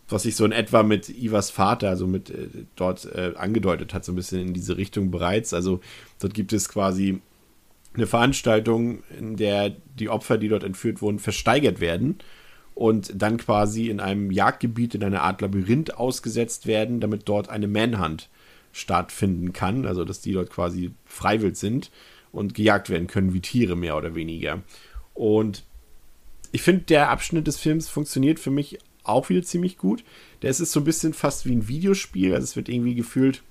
was 0.08 0.24
sich 0.24 0.36
so 0.36 0.46
in 0.46 0.52
etwa 0.52 0.84
mit 0.84 1.10
Ivas 1.10 1.50
Vater, 1.50 1.90
also 1.90 2.08
mit 2.08 2.30
äh, 2.30 2.48
dort 2.76 3.06
äh, 3.06 3.34
angedeutet 3.36 3.94
hat, 3.94 4.06
so 4.06 4.12
ein 4.12 4.16
bisschen 4.16 4.48
in 4.48 4.54
diese 4.54 4.78
Richtung 4.78 5.12
bereits. 5.12 5.54
Also 5.54 5.80
dort 6.20 6.34
gibt 6.34 6.54
es 6.54 6.70
quasi 6.70 7.22
eine 7.96 8.08
Veranstaltung, 8.08 9.04
in 9.18 9.36
der 9.36 9.72
die 10.00 10.10
Opfer, 10.10 10.38
die 10.38 10.50
dort 10.50 10.64
entführt 10.64 11.02
wurden, 11.02 11.20
versteigert 11.20 11.80
werden 11.80 12.20
und 12.76 13.12
dann 13.16 13.38
quasi 13.38 13.90
in 13.90 14.00
einem 14.00 14.32
Jagdgebiet 14.32 14.96
in 14.96 15.04
einer 15.04 15.22
Art 15.22 15.42
Labyrinth 15.42 15.98
ausgesetzt 15.98 16.68
werden, 16.68 17.00
damit 17.00 17.24
dort 17.26 17.50
eine 17.50 17.68
Manhunt 17.68 18.30
stattfinden 18.74 19.54
kann, 19.54 19.86
also 19.86 20.04
dass 20.04 20.20
die 20.20 20.34
dort 20.34 20.50
quasi 20.50 20.92
freiwillig 21.06 21.56
sind 21.56 21.90
und 22.34 22.54
gejagt 22.54 22.90
werden 22.90 23.08
können 23.08 23.34
wie 23.34 23.40
Tiere 23.40 23.78
mehr 23.78 23.96
oder 23.96 24.14
weniger. 24.14 24.62
Und 25.14 25.64
ich 26.52 26.62
finde, 26.62 26.84
der 26.84 27.10
Abschnitt 27.10 27.48
des 27.48 27.58
Films 27.58 27.88
funktioniert 27.88 28.40
für 28.40 28.52
mich 28.52 28.78
auch 29.06 29.30
wieder 29.30 29.44
ziemlich 29.44 29.78
gut. 29.78 30.04
Der 30.42 30.50
ist 30.50 30.58
so 30.58 30.80
ein 30.80 30.84
bisschen 30.84 31.14
fast 31.14 31.46
wie 31.46 31.54
ein 31.54 31.68
Videospiel. 31.68 32.34
Also 32.34 32.44
es 32.44 32.56
wird 32.56 32.70
irgendwie 32.70 32.96
gefühlt 32.96 33.44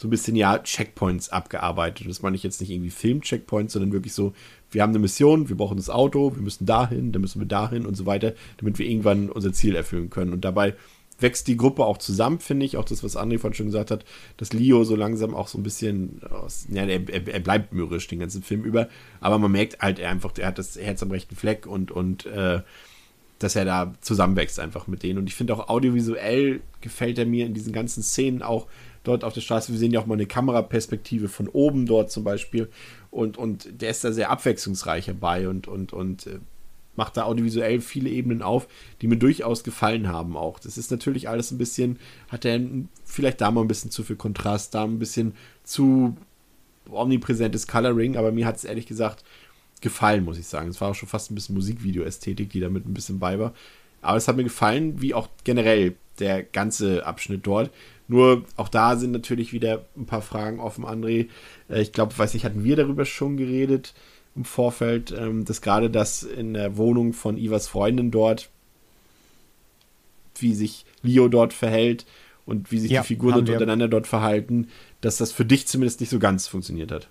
so 0.00 0.08
ein 0.08 0.10
bisschen, 0.10 0.34
ja, 0.34 0.58
Checkpoints 0.58 1.28
abgearbeitet. 1.28 2.08
Das 2.08 2.22
meine 2.22 2.34
ich 2.34 2.42
jetzt 2.42 2.58
nicht 2.62 2.70
irgendwie 2.70 2.88
Film-Checkpoints, 2.88 3.74
sondern 3.74 3.92
wirklich 3.92 4.14
so, 4.14 4.32
wir 4.70 4.82
haben 4.82 4.90
eine 4.90 4.98
Mission, 4.98 5.50
wir 5.50 5.56
brauchen 5.56 5.76
das 5.76 5.90
Auto, 5.90 6.34
wir 6.34 6.42
müssen 6.42 6.64
dahin, 6.64 7.12
dann 7.12 7.20
müssen 7.20 7.38
wir 7.38 7.46
dahin 7.46 7.84
und 7.84 7.96
so 7.96 8.06
weiter, 8.06 8.32
damit 8.56 8.78
wir 8.78 8.86
irgendwann 8.86 9.28
unser 9.28 9.52
Ziel 9.52 9.74
erfüllen 9.74 10.08
können. 10.08 10.32
Und 10.32 10.42
dabei 10.42 10.74
wächst 11.18 11.48
die 11.48 11.56
Gruppe 11.58 11.84
auch 11.84 11.98
zusammen, 11.98 12.40
finde 12.40 12.64
ich. 12.64 12.78
Auch 12.78 12.84
das, 12.86 13.04
was 13.04 13.16
André 13.16 13.38
vorhin 13.38 13.54
schon 13.54 13.66
gesagt 13.66 13.90
hat, 13.90 14.06
dass 14.38 14.54
Leo 14.54 14.84
so 14.84 14.96
langsam 14.96 15.34
auch 15.34 15.48
so 15.48 15.58
ein 15.58 15.62
bisschen, 15.62 16.22
ja, 16.70 16.84
er, 16.84 17.28
er, 17.28 17.40
bleibt 17.40 17.74
mürrisch 17.74 18.08
den 18.08 18.20
ganzen 18.20 18.42
Film 18.42 18.64
über, 18.64 18.88
aber 19.20 19.38
man 19.38 19.52
merkt 19.52 19.80
halt 19.80 19.98
er 19.98 20.10
einfach, 20.10 20.32
er 20.38 20.48
hat 20.48 20.58
das 20.58 20.76
Herz 20.76 21.02
am 21.02 21.10
rechten 21.10 21.36
Fleck 21.36 21.66
und, 21.66 21.90
und 21.90 22.24
äh, 22.26 22.60
dass 23.40 23.56
er 23.56 23.64
da 23.64 23.94
zusammenwächst 24.02 24.60
einfach 24.60 24.86
mit 24.86 25.02
denen. 25.02 25.18
Und 25.18 25.26
ich 25.26 25.34
finde 25.34 25.54
auch 25.54 25.68
audiovisuell 25.68 26.60
gefällt 26.82 27.18
er 27.18 27.26
mir 27.26 27.46
in 27.46 27.54
diesen 27.54 27.72
ganzen 27.72 28.02
Szenen 28.02 28.42
auch 28.42 28.66
dort 29.02 29.24
auf 29.24 29.32
der 29.32 29.40
Straße. 29.40 29.72
Wir 29.72 29.78
sehen 29.78 29.92
ja 29.92 30.00
auch 30.00 30.06
mal 30.06 30.14
eine 30.14 30.26
Kameraperspektive 30.26 31.28
von 31.28 31.48
oben 31.48 31.86
dort 31.86 32.10
zum 32.10 32.22
Beispiel. 32.22 32.68
Und, 33.10 33.38
und 33.38 33.80
der 33.80 33.90
ist 33.90 34.04
da 34.04 34.12
sehr 34.12 34.30
abwechslungsreich 34.30 35.06
dabei 35.06 35.48
und, 35.48 35.66
und, 35.68 35.94
und 35.94 36.26
äh, 36.26 36.38
macht 36.96 37.16
da 37.16 37.24
audiovisuell 37.24 37.80
viele 37.80 38.10
Ebenen 38.10 38.42
auf, 38.42 38.68
die 39.00 39.06
mir 39.06 39.16
durchaus 39.16 39.64
gefallen 39.64 40.08
haben 40.08 40.36
auch. 40.36 40.58
Das 40.58 40.76
ist 40.76 40.90
natürlich 40.90 41.30
alles 41.30 41.50
ein 41.50 41.56
bisschen, 41.56 41.98
hat 42.28 42.44
er 42.44 42.60
vielleicht 43.06 43.40
da 43.40 43.50
mal 43.50 43.62
ein 43.62 43.68
bisschen 43.68 43.90
zu 43.90 44.02
viel 44.04 44.16
Kontrast, 44.16 44.74
da 44.74 44.84
ein 44.84 44.98
bisschen 44.98 45.34
zu 45.64 46.14
omnipräsentes 46.90 47.66
Coloring, 47.66 48.16
aber 48.16 48.32
mir 48.32 48.46
hat 48.46 48.56
es 48.56 48.64
ehrlich 48.64 48.86
gesagt 48.86 49.24
gefallen, 49.80 50.24
muss 50.24 50.38
ich 50.38 50.46
sagen. 50.46 50.68
Es 50.68 50.80
war 50.80 50.90
auch 50.90 50.94
schon 50.94 51.08
fast 51.08 51.30
ein 51.30 51.34
bisschen 51.34 51.54
Musikvideo-Ästhetik, 51.54 52.50
die 52.50 52.60
damit 52.60 52.86
ein 52.86 52.94
bisschen 52.94 53.18
bei 53.18 53.38
war. 53.38 53.54
Aber 54.02 54.16
es 54.16 54.28
hat 54.28 54.36
mir 54.36 54.44
gefallen, 54.44 55.00
wie 55.00 55.14
auch 55.14 55.28
generell 55.44 55.94
der 56.18 56.42
ganze 56.42 57.06
Abschnitt 57.06 57.46
dort. 57.46 57.70
Nur 58.08 58.44
auch 58.56 58.68
da 58.68 58.96
sind 58.96 59.12
natürlich 59.12 59.52
wieder 59.52 59.84
ein 59.96 60.06
paar 60.06 60.22
Fragen 60.22 60.60
offen, 60.60 60.84
André. 60.84 61.28
Äh, 61.68 61.82
ich 61.82 61.92
glaube, 61.92 62.16
weiß 62.16 62.34
nicht, 62.34 62.44
hatten 62.44 62.64
wir 62.64 62.76
darüber 62.76 63.04
schon 63.04 63.36
geredet? 63.36 63.94
im 64.36 64.44
Vorfeld, 64.44 65.12
ähm, 65.16 65.44
dass 65.44 65.60
gerade 65.60 65.90
das 65.90 66.22
in 66.22 66.54
der 66.54 66.76
Wohnung 66.76 67.12
von 67.12 67.36
Ivas 67.36 67.68
Freundin 67.68 68.10
dort, 68.10 68.48
wie 70.38 70.54
sich 70.54 70.84
Leo 71.02 71.28
dort 71.28 71.52
verhält 71.52 72.06
und 72.46 72.70
wie 72.70 72.78
sich 72.78 72.92
ja, 72.92 73.02
die 73.02 73.08
Figuren 73.08 73.40
untereinander 73.40 73.88
dort 73.88 74.06
verhalten, 74.06 74.68
dass 75.00 75.16
das 75.16 75.32
für 75.32 75.44
dich 75.44 75.66
zumindest 75.66 76.00
nicht 76.00 76.10
so 76.10 76.18
ganz 76.18 76.46
funktioniert 76.46 76.92
hat. 76.92 77.08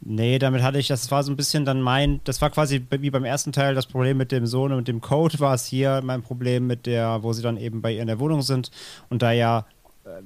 Nee, 0.00 0.38
damit 0.38 0.62
hatte 0.62 0.78
ich, 0.78 0.88
das 0.88 1.10
war 1.10 1.22
so 1.22 1.32
ein 1.32 1.36
bisschen 1.36 1.64
dann 1.64 1.80
mein, 1.80 2.20
das 2.24 2.40
war 2.40 2.50
quasi 2.50 2.84
wie 2.90 3.10
beim 3.10 3.24
ersten 3.24 3.52
Teil 3.52 3.74
das 3.74 3.86
Problem 3.86 4.18
mit 4.18 4.30
dem 4.30 4.46
Sohn 4.46 4.72
und 4.72 4.88
dem 4.88 5.00
Code, 5.00 5.40
war 5.40 5.54
es 5.54 5.66
hier 5.66 6.00
mein 6.04 6.22
Problem 6.22 6.66
mit 6.66 6.86
der, 6.86 7.22
wo 7.22 7.32
sie 7.32 7.42
dann 7.42 7.56
eben 7.56 7.80
bei 7.82 7.92
ihr 7.92 8.02
in 8.02 8.06
der 8.06 8.20
Wohnung 8.20 8.42
sind 8.42 8.70
und 9.08 9.22
da 9.22 9.32
ja 9.32 9.64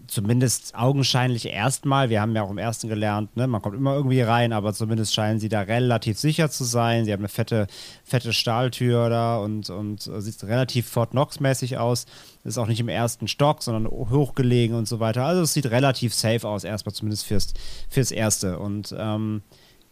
zumindest 0.06 0.74
augenscheinlich 0.74 1.46
erstmal, 1.46 2.10
wir 2.10 2.20
haben 2.20 2.34
ja 2.34 2.42
auch 2.42 2.50
im 2.50 2.58
ersten 2.58 2.88
gelernt, 2.88 3.36
ne, 3.36 3.46
man 3.46 3.62
kommt 3.62 3.76
immer 3.76 3.94
irgendwie 3.94 4.20
rein, 4.20 4.52
aber 4.52 4.72
zumindest 4.72 5.14
scheinen 5.14 5.40
sie 5.40 5.48
da 5.48 5.62
relativ 5.62 6.18
sicher 6.18 6.50
zu 6.50 6.64
sein. 6.64 7.04
Sie 7.04 7.12
haben 7.12 7.20
eine 7.20 7.28
fette, 7.28 7.66
fette 8.04 8.32
Stahltür 8.32 9.08
da 9.08 9.38
und, 9.38 9.70
und 9.70 10.06
äh, 10.06 10.20
sieht 10.20 10.42
relativ 10.44 10.88
Fort 10.88 11.10
Knox-mäßig 11.10 11.78
aus. 11.78 12.06
Ist 12.44 12.58
auch 12.58 12.66
nicht 12.66 12.80
im 12.80 12.88
ersten 12.88 13.28
Stock, 13.28 13.62
sondern 13.62 13.90
hochgelegen 13.90 14.76
und 14.76 14.86
so 14.86 15.00
weiter. 15.00 15.24
Also 15.24 15.42
es 15.42 15.52
sieht 15.52 15.66
relativ 15.66 16.14
safe 16.14 16.46
aus, 16.46 16.64
erstmal 16.64 16.94
zumindest 16.94 17.26
fürs, 17.26 17.52
fürs 17.88 18.10
Erste. 18.10 18.58
Und 18.58 18.94
ähm, 18.98 19.42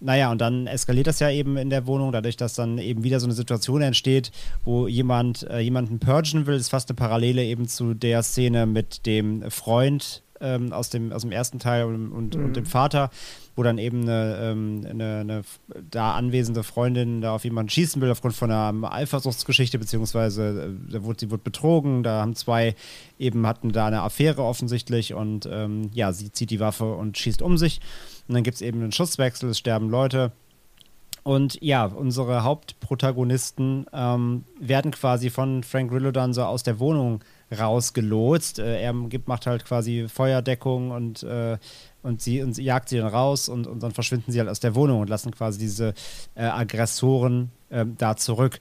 naja, 0.01 0.31
und 0.31 0.41
dann 0.41 0.67
eskaliert 0.67 1.07
das 1.07 1.19
ja 1.19 1.31
eben 1.31 1.57
in 1.57 1.71
der 1.71 1.87
Wohnung, 1.87 2.13
dadurch, 2.13 2.37
dass 2.37 2.55
dann 2.55 2.79
eben 2.79 3.03
wieder 3.03 3.19
so 3.19 3.27
eine 3.27 3.35
Situation 3.35 3.83
entsteht, 3.83 4.31
wo 4.65 4.87
jemand 4.87 5.43
äh, 5.51 5.59
jemanden 5.59 5.99
purgen 5.99 6.47
will. 6.47 6.55
Das 6.55 6.63
ist 6.63 6.69
fast 6.69 6.89
eine 6.89 6.97
Parallele 6.97 7.45
eben 7.45 7.67
zu 7.67 7.95
der 7.95 8.23
Szene 8.23 8.67
mit 8.67 9.07
dem 9.07 9.51
Freund 9.51 10.23
ähm, 10.41 10.73
aus, 10.73 10.91
dem, 10.91 11.13
aus 11.13 11.23
dem 11.23 11.33
ersten 11.33 11.59
Teil 11.59 11.85
und, 11.85 12.13
und, 12.13 12.37
mhm. 12.37 12.45
und 12.45 12.57
dem 12.57 12.67
Vater, 12.67 13.11
wo 13.59 13.65
dann 13.65 13.79
eben 13.79 14.03
eine, 14.03 14.39
ähm, 14.41 14.87
eine, 14.89 15.19
eine, 15.19 15.43
da 15.91 16.13
anwesende 16.13 16.63
Freundin 16.63 17.21
da 17.21 17.35
auf 17.35 17.43
jemanden 17.43 17.71
schießen 17.71 18.01
will 18.01 18.09
aufgrund 18.13 18.37
von 18.37 18.53
einer 18.53 18.93
Eifersuchtsgeschichte, 18.93 19.81
beziehungsweise 19.81 20.77
äh, 20.89 20.93
da 20.93 21.03
wurde, 21.03 21.19
sie 21.19 21.31
wurde 21.33 21.43
betrogen, 21.43 22.05
da 22.05 22.21
haben 22.21 22.37
zwei 22.37 22.77
eben 23.19 23.49
hatten 23.49 23.73
da 23.73 23.87
eine 23.87 24.03
Affäre 24.03 24.45
offensichtlich 24.45 25.13
und 25.13 25.49
ähm, 25.51 25.91
ja, 25.93 26.13
sie 26.13 26.31
zieht 26.31 26.51
die 26.51 26.61
Waffe 26.61 26.95
und 26.95 27.19
schießt 27.19 27.43
um 27.43 27.59
sich. 27.59 27.81
Und 28.29 28.37
dann 28.37 28.45
gibt 28.45 28.55
es 28.55 28.63
eben 28.63 28.81
einen 28.81 28.93
Schusswechsel, 28.93 29.51
es 29.51 29.59
sterben 29.59 29.91
Leute. 29.91 30.31
Und 31.25 31.61
ja, 31.61 31.87
unsere 31.87 32.45
Hauptprotagonisten 32.45 33.87
ähm, 33.93 34.45
werden 34.61 34.93
quasi 34.93 35.31
von 35.31 35.65
Frank 35.65 35.91
Grillo 35.91 36.13
dann 36.13 36.33
so 36.33 36.45
aus 36.45 36.63
der 36.63 36.79
Wohnung 36.79 37.25
rausgelotst. 37.57 38.59
Äh, 38.59 38.83
er 38.83 38.93
gibt, 39.09 39.29
macht 39.29 39.47
halt 39.47 39.65
quasi 39.65 40.07
Feuerdeckung 40.09 40.91
und, 40.91 41.23
äh, 41.23 41.59
und, 42.03 42.23
sie, 42.23 42.43
und 42.43 42.55
sie 42.55 42.65
jagt 42.65 42.89
sie 42.89 42.99
dann 42.99 43.09
raus 43.09 43.49
und, 43.49 43.67
und 43.67 43.83
dann 43.83 43.93
verschwinden 43.93 44.33
sie 44.33 44.39
halt 44.39 44.49
aus 44.49 44.61
der 44.61 44.75
Wohnung 44.75 45.01
und 45.01 45.09
lassen 45.09 45.31
quasi 45.33 45.59
diese 45.59 45.95
äh, 46.35 46.45
Aggressoren 46.45 47.51
ähm, 47.71 47.97
da 47.99 48.17
zurück. 48.17 48.59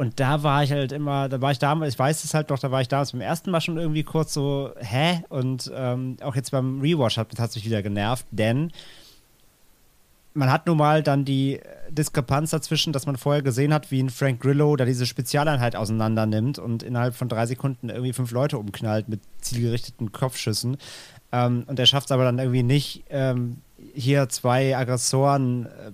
Und 0.00 0.20
da 0.20 0.44
war 0.44 0.62
ich 0.62 0.70
halt 0.70 0.92
immer, 0.92 1.28
da 1.28 1.40
war 1.40 1.50
ich 1.50 1.58
damals, 1.58 1.94
ich 1.94 1.98
weiß 1.98 2.22
es 2.22 2.32
halt 2.32 2.52
doch, 2.52 2.58
da 2.60 2.70
war 2.70 2.80
ich 2.80 2.86
damals 2.86 3.10
beim 3.10 3.20
ersten 3.20 3.50
Mal 3.50 3.60
schon 3.60 3.78
irgendwie 3.78 4.04
kurz 4.04 4.32
so, 4.32 4.70
hä? 4.78 5.24
Und 5.28 5.72
ähm, 5.74 6.16
auch 6.22 6.36
jetzt 6.36 6.52
beim 6.52 6.80
Rewatch 6.80 7.18
hat 7.18 7.36
es 7.36 7.52
sich 7.52 7.64
wieder 7.64 7.82
genervt, 7.82 8.24
denn 8.30 8.70
man 10.38 10.50
hat 10.52 10.66
nun 10.66 10.78
mal 10.78 11.02
dann 11.02 11.24
die 11.24 11.60
Diskrepanz 11.90 12.50
dazwischen, 12.50 12.92
dass 12.92 13.06
man 13.06 13.16
vorher 13.16 13.42
gesehen 13.42 13.74
hat, 13.74 13.90
wie 13.90 14.02
ein 14.02 14.08
Frank 14.08 14.40
Grillo 14.40 14.76
da 14.76 14.84
diese 14.84 15.04
Spezialeinheit 15.04 15.76
auseinander 15.76 16.26
nimmt 16.26 16.58
und 16.58 16.82
innerhalb 16.82 17.14
von 17.14 17.28
drei 17.28 17.44
Sekunden 17.46 17.88
irgendwie 17.88 18.12
fünf 18.12 18.30
Leute 18.30 18.56
umknallt 18.56 19.08
mit 19.08 19.20
zielgerichteten 19.40 20.12
Kopfschüssen. 20.12 20.76
Ähm, 21.32 21.64
und 21.66 21.78
er 21.78 21.86
schafft 21.86 22.06
es 22.06 22.12
aber 22.12 22.24
dann 22.24 22.38
irgendwie 22.38 22.62
nicht, 22.62 23.04
ähm, 23.10 23.58
hier 23.94 24.28
zwei 24.28 24.76
Aggressoren, 24.76 25.66
äh, 25.66 25.90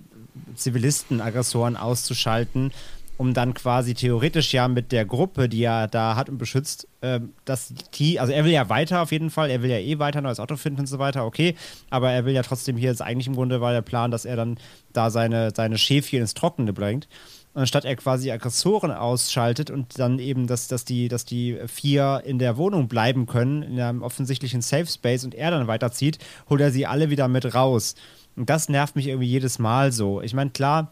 Zivilisten-Aggressoren 0.55 1.75
auszuschalten 1.75 2.71
um 3.17 3.33
dann 3.33 3.53
quasi 3.53 3.93
theoretisch 3.93 4.53
ja 4.53 4.67
mit 4.67 4.91
der 4.91 5.05
Gruppe, 5.05 5.47
die 5.47 5.63
er 5.63 5.87
da 5.87 6.15
hat 6.15 6.29
und 6.29 6.37
beschützt, 6.37 6.87
äh, 7.01 7.21
dass 7.45 7.73
die, 7.93 8.19
also 8.19 8.33
er 8.33 8.43
will 8.43 8.51
ja 8.51 8.69
weiter 8.69 9.01
auf 9.01 9.11
jeden 9.11 9.29
Fall, 9.29 9.49
er 9.49 9.61
will 9.61 9.69
ja 9.69 9.77
eh 9.77 9.99
weiter 9.99 10.21
neues 10.21 10.39
Auto 10.39 10.57
finden 10.57 10.81
und 10.81 10.87
so 10.87 10.99
weiter, 10.99 11.25
okay, 11.25 11.55
aber 11.89 12.11
er 12.11 12.25
will 12.25 12.33
ja 12.33 12.43
trotzdem 12.43 12.77
hier, 12.77 12.89
jetzt 12.89 13.01
eigentlich 13.01 13.27
im 13.27 13.35
Grunde 13.35 13.61
war 13.61 13.71
der 13.71 13.81
Plan, 13.81 14.11
dass 14.11 14.25
er 14.25 14.35
dann 14.35 14.57
da 14.91 15.09
seine, 15.09 15.51
seine 15.55 15.77
Schäfchen 15.77 16.21
ins 16.21 16.33
Trockene 16.33 16.73
bringt. 16.73 17.07
Und 17.53 17.61
anstatt 17.61 17.85
er 17.85 17.95
quasi 17.95 18.31
Aggressoren 18.31 18.91
ausschaltet 18.91 19.71
und 19.71 19.97
dann 19.97 20.19
eben, 20.19 20.45
dass, 20.45 20.67
dass, 20.67 20.83
die, 20.83 21.07
dass 21.07 21.23
die 21.23 21.57
vier 21.67 22.21
in 22.25 22.37
der 22.37 22.57
Wohnung 22.57 22.89
bleiben 22.89 23.27
können, 23.27 23.63
in 23.63 23.79
einem 23.79 24.03
offensichtlichen 24.03 24.61
Safe 24.61 24.87
Space 24.87 25.23
und 25.23 25.33
er 25.33 25.51
dann 25.51 25.67
weiterzieht, 25.67 26.17
holt 26.49 26.59
er 26.59 26.71
sie 26.71 26.85
alle 26.85 27.09
wieder 27.09 27.29
mit 27.29 27.55
raus. 27.55 27.95
Und 28.35 28.49
das 28.49 28.67
nervt 28.67 28.97
mich 28.97 29.07
irgendwie 29.07 29.29
jedes 29.29 29.57
Mal 29.57 29.93
so. 29.93 30.21
Ich 30.21 30.33
meine, 30.33 30.49
klar, 30.49 30.91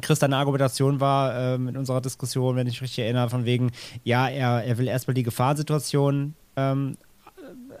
Chris, 0.00 0.18
deine 0.18 0.36
Argumentation 0.36 1.00
war 1.00 1.34
ähm, 1.36 1.68
in 1.68 1.76
unserer 1.76 2.00
Diskussion, 2.00 2.56
wenn 2.56 2.66
ich 2.66 2.74
mich 2.74 2.82
richtig 2.82 3.04
erinnere, 3.04 3.28
von 3.28 3.44
wegen, 3.44 3.70
ja, 4.04 4.28
er, 4.28 4.64
er 4.64 4.78
will 4.78 4.88
erstmal 4.88 5.14
die 5.14 5.22
Gefahrsituation 5.22 6.34
ähm, 6.56 6.96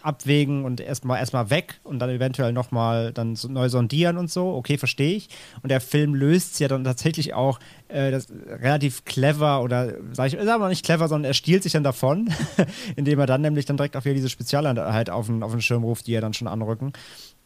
abwägen 0.02 0.64
und 0.64 0.80
erstmal 0.80 1.18
erstmal 1.20 1.50
weg 1.50 1.80
und 1.84 1.98
dann 1.98 2.10
eventuell 2.10 2.52
nochmal 2.52 3.12
dann 3.12 3.36
so 3.36 3.48
neu 3.48 3.68
sondieren 3.68 4.18
und 4.18 4.30
so. 4.30 4.54
Okay, 4.54 4.78
verstehe 4.78 5.14
ich. 5.14 5.28
Und 5.62 5.70
der 5.70 5.80
Film 5.80 6.14
löst 6.14 6.54
es 6.54 6.58
ja 6.58 6.68
dann 6.68 6.84
tatsächlich 6.84 7.34
auch 7.34 7.60
äh, 7.88 8.10
das, 8.10 8.26
relativ 8.46 9.04
clever 9.04 9.62
oder 9.62 9.94
sag 10.12 10.32
ich, 10.32 10.38
sag 10.42 10.58
mal 10.58 10.68
nicht 10.68 10.84
clever, 10.84 11.08
sondern 11.08 11.30
er 11.30 11.34
stiehlt 11.34 11.62
sich 11.62 11.72
dann 11.72 11.84
davon, 11.84 12.30
indem 12.96 13.20
er 13.20 13.26
dann 13.26 13.40
nämlich 13.42 13.64
dann 13.64 13.76
direkt 13.76 13.96
auf 13.96 14.04
wieder 14.04 14.14
diese 14.14 14.30
Spezialeinheit 14.30 15.10
auf 15.10 15.26
den, 15.26 15.42
auf 15.42 15.52
den 15.52 15.62
Schirm 15.62 15.84
ruft, 15.84 16.06
die 16.06 16.14
er 16.14 16.20
dann 16.20 16.34
schon 16.34 16.48
anrücken. 16.48 16.92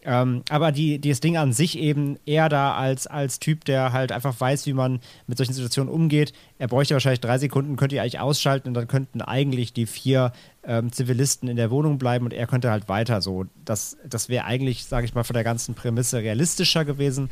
Ähm, 0.02 0.42
aber 0.50 0.70
die, 0.70 1.00
das 1.00 1.18
Ding 1.18 1.36
an 1.36 1.52
sich 1.52 1.76
eben 1.76 2.16
eher 2.26 2.48
da 2.48 2.76
als, 2.76 3.08
als 3.08 3.40
Typ, 3.40 3.64
der 3.64 3.92
halt 3.92 4.12
einfach 4.12 4.38
weiß, 4.38 4.66
wie 4.66 4.72
man 4.72 5.00
mit 5.26 5.36
solchen 5.36 5.52
Situationen 5.52 5.92
umgeht. 5.92 6.32
Er 6.58 6.68
bräuchte 6.68 6.94
wahrscheinlich 6.94 7.20
drei 7.20 7.38
Sekunden, 7.38 7.74
könnte 7.76 7.96
ihr 7.96 8.02
eigentlich 8.02 8.20
ausschalten 8.20 8.68
und 8.68 8.74
dann 8.74 8.86
könnten 8.86 9.20
eigentlich 9.20 9.72
die 9.72 9.86
vier 9.86 10.32
ähm, 10.62 10.92
Zivilisten 10.92 11.48
in 11.48 11.56
der 11.56 11.72
Wohnung 11.72 11.98
bleiben 11.98 12.24
und 12.24 12.32
er 12.32 12.46
könnte 12.46 12.70
halt 12.70 12.88
weiter 12.88 13.20
so. 13.20 13.46
Das, 13.64 13.96
das 14.08 14.28
wäre 14.28 14.44
eigentlich, 14.44 14.84
sage 14.84 15.06
ich 15.06 15.14
mal, 15.14 15.24
von 15.24 15.34
der 15.34 15.44
ganzen 15.44 15.74
Prämisse 15.74 16.18
realistischer 16.18 16.84
gewesen. 16.84 17.28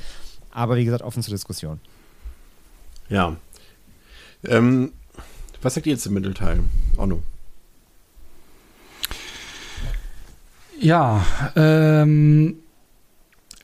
Aber 0.51 0.77
wie 0.77 0.85
gesagt, 0.85 1.03
offen 1.03 1.23
zur 1.23 1.33
Diskussion. 1.33 1.81
Ja. 3.09 3.37
Ähm, 4.45 4.93
was 5.63 5.75
sagt 5.75 5.87
ihr 5.87 5.93
jetzt 5.93 6.03
zum 6.03 6.15
Mittelteil? 6.15 6.61
Onno. 6.97 7.23
Ja, 10.81 11.25
ähm, 11.57 12.57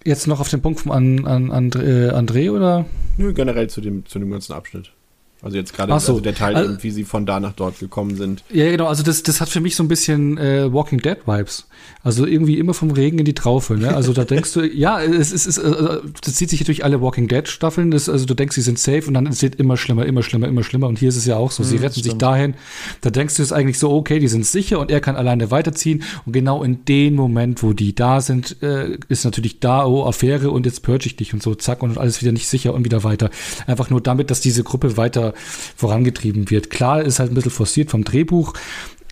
Jetzt 0.05 0.27
noch 0.27 0.41
auf 0.41 0.49
den 0.49 0.62
Punkt 0.62 0.81
von 0.81 0.93
an, 0.93 1.27
an, 1.27 1.51
an 1.51 1.70
äh, 1.73 2.11
André 2.11 2.51
oder? 2.51 2.87
Nö, 3.19 3.35
generell 3.35 3.69
zu 3.69 3.82
dem, 3.82 4.07
zu 4.07 4.19
dem 4.19 4.31
ganzen 4.31 4.55
Abschnitt. 4.55 4.93
Also 5.42 5.56
jetzt 5.56 5.74
gerade 5.74 5.90
so. 5.90 5.94
also 5.94 6.20
der 6.20 6.34
Teil, 6.34 6.54
also, 6.54 6.82
wie 6.82 6.90
sie 6.90 7.04
von 7.04 7.24
da 7.24 7.40
nach 7.40 7.52
dort 7.52 7.78
gekommen 7.78 8.14
sind. 8.16 8.44
Ja, 8.52 8.70
genau. 8.70 8.86
Also 8.86 9.02
das, 9.02 9.22
das 9.22 9.40
hat 9.40 9.48
für 9.48 9.60
mich 9.60 9.74
so 9.74 9.82
ein 9.82 9.88
bisschen 9.88 10.36
äh, 10.36 10.70
Walking 10.72 11.00
Dead 11.00 11.16
Vibes. 11.26 11.66
Also 12.02 12.26
irgendwie 12.26 12.58
immer 12.58 12.74
vom 12.74 12.90
Regen 12.90 13.18
in 13.18 13.24
die 13.24 13.34
Traufe. 13.34 13.74
Ne? 13.74 13.94
Also 13.94 14.12
da 14.12 14.24
denkst 14.24 14.52
du, 14.52 14.60
ja, 14.74 15.02
es 15.02 15.32
ist, 15.32 15.46
es, 15.46 15.56
äh, 15.56 15.98
das 16.22 16.34
zieht 16.34 16.50
sich 16.50 16.62
durch 16.64 16.84
alle 16.84 17.00
Walking 17.00 17.26
Dead 17.26 17.48
Staffeln. 17.48 17.90
Das, 17.90 18.10
also 18.10 18.26
du 18.26 18.34
denkst, 18.34 18.54
sie 18.54 18.60
sind 18.60 18.78
safe 18.78 19.06
und 19.06 19.14
dann 19.14 19.26
ist 19.26 19.42
es 19.42 19.54
immer 19.54 19.78
schlimmer, 19.78 20.04
immer 20.04 20.22
schlimmer, 20.22 20.46
immer 20.46 20.62
schlimmer. 20.62 20.88
Und 20.88 20.98
hier 20.98 21.08
ist 21.08 21.16
es 21.16 21.24
ja 21.24 21.36
auch 21.36 21.50
so. 21.50 21.62
Sie 21.62 21.76
hm, 21.76 21.84
retten 21.84 22.02
sich 22.02 22.14
dahin. 22.18 22.54
Da 23.00 23.08
denkst 23.08 23.36
du 23.36 23.42
es 23.42 23.52
eigentlich 23.52 23.78
so, 23.78 23.90
okay, 23.92 24.18
die 24.18 24.28
sind 24.28 24.44
sicher 24.44 24.78
und 24.78 24.90
er 24.90 25.00
kann 25.00 25.16
alleine 25.16 25.50
weiterziehen. 25.50 26.02
Und 26.26 26.34
genau 26.34 26.62
in 26.62 26.84
dem 26.84 27.14
Moment, 27.14 27.62
wo 27.62 27.72
die 27.72 27.94
da 27.94 28.20
sind, 28.20 28.62
äh, 28.62 28.98
ist 29.08 29.24
natürlich 29.24 29.60
da, 29.60 29.86
oh, 29.86 30.04
Affäre 30.04 30.50
und 30.50 30.66
jetzt 30.66 30.82
purge 30.82 31.06
ich 31.06 31.16
dich 31.16 31.32
und 31.32 31.42
so, 31.42 31.54
zack, 31.54 31.82
und 31.82 31.96
alles 31.96 32.20
wieder 32.20 32.32
nicht 32.32 32.46
sicher 32.46 32.74
und 32.74 32.84
wieder 32.84 33.04
weiter. 33.04 33.30
Einfach 33.66 33.88
nur 33.88 34.02
damit, 34.02 34.30
dass 34.30 34.42
diese 34.42 34.64
Gruppe 34.64 34.98
weiter 34.98 35.30
vorangetrieben 35.35 36.51
wird. 36.51 36.70
Klar, 36.70 37.02
ist 37.02 37.19
halt 37.19 37.32
ein 37.32 37.35
bisschen 37.35 37.51
forciert 37.51 37.90
vom 37.90 38.05
Drehbuch. 38.05 38.55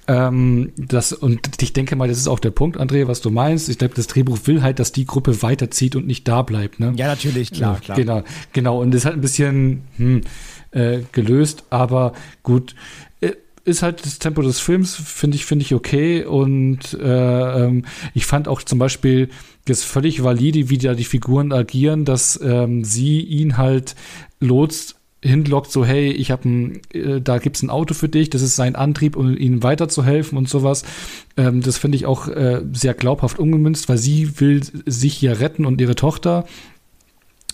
Ähm, 0.08 0.72
das, 0.78 1.12
und 1.12 1.62
ich 1.62 1.74
denke 1.74 1.94
mal, 1.94 2.08
das 2.08 2.16
ist 2.16 2.28
auch 2.28 2.38
der 2.38 2.50
Punkt, 2.50 2.80
André, 2.80 3.06
was 3.06 3.20
du 3.20 3.30
meinst. 3.30 3.68
Ich 3.68 3.76
glaube, 3.76 3.94
das 3.94 4.06
Drehbuch 4.06 4.38
will 4.44 4.62
halt, 4.62 4.78
dass 4.78 4.90
die 4.90 5.04
Gruppe 5.04 5.42
weiterzieht 5.42 5.96
und 5.96 6.06
nicht 6.06 6.26
da 6.26 6.40
bleibt. 6.40 6.80
Ne? 6.80 6.94
Ja, 6.96 7.08
natürlich, 7.08 7.52
klar, 7.52 7.78
klar. 7.78 7.98
Genau, 7.98 8.22
genau. 8.54 8.80
Und 8.80 8.92
das 8.92 9.02
ist 9.02 9.04
halt 9.04 9.16
ein 9.16 9.20
bisschen 9.20 9.82
hm, 9.98 10.22
äh, 10.70 11.00
gelöst, 11.12 11.64
aber 11.68 12.14
gut 12.42 12.74
äh, 13.20 13.32
ist 13.64 13.82
halt 13.82 14.02
das 14.06 14.18
Tempo 14.18 14.40
des 14.40 14.60
Films, 14.60 14.96
finde 14.96 15.36
ich, 15.36 15.44
finde 15.44 15.66
ich 15.66 15.74
okay. 15.74 16.24
Und 16.24 16.94
äh, 16.94 17.64
ähm, 17.64 17.84
ich 18.14 18.24
fand 18.24 18.48
auch 18.48 18.62
zum 18.62 18.78
Beispiel 18.78 19.28
das 19.66 19.84
völlig 19.84 20.24
valide, 20.24 20.70
wie 20.70 20.78
da 20.78 20.94
die 20.94 21.04
Figuren 21.04 21.52
agieren, 21.52 22.06
dass 22.06 22.40
ähm, 22.42 22.82
sie 22.82 23.20
ihn 23.20 23.58
halt 23.58 23.94
lotst 24.40 24.97
hinlockt, 25.22 25.72
so 25.72 25.84
hey, 25.84 26.10
ich 26.10 26.30
habe 26.30 26.48
ein, 26.48 26.80
äh, 26.92 27.20
da 27.20 27.38
gibt's 27.38 27.62
ein 27.62 27.70
Auto 27.70 27.94
für 27.94 28.08
dich, 28.08 28.30
das 28.30 28.42
ist 28.42 28.56
sein 28.56 28.76
Antrieb, 28.76 29.16
um 29.16 29.36
ihnen 29.36 29.62
weiterzuhelfen 29.62 30.38
und 30.38 30.48
sowas. 30.48 30.84
Ähm, 31.36 31.60
das 31.60 31.78
finde 31.78 31.96
ich 31.96 32.06
auch 32.06 32.28
äh, 32.28 32.62
sehr 32.72 32.94
glaubhaft 32.94 33.38
umgemünzt, 33.38 33.88
weil 33.88 33.98
sie 33.98 34.40
will 34.40 34.62
sich 34.86 35.14
hier 35.14 35.40
retten 35.40 35.66
und 35.66 35.80
ihre 35.80 35.96
Tochter. 35.96 36.46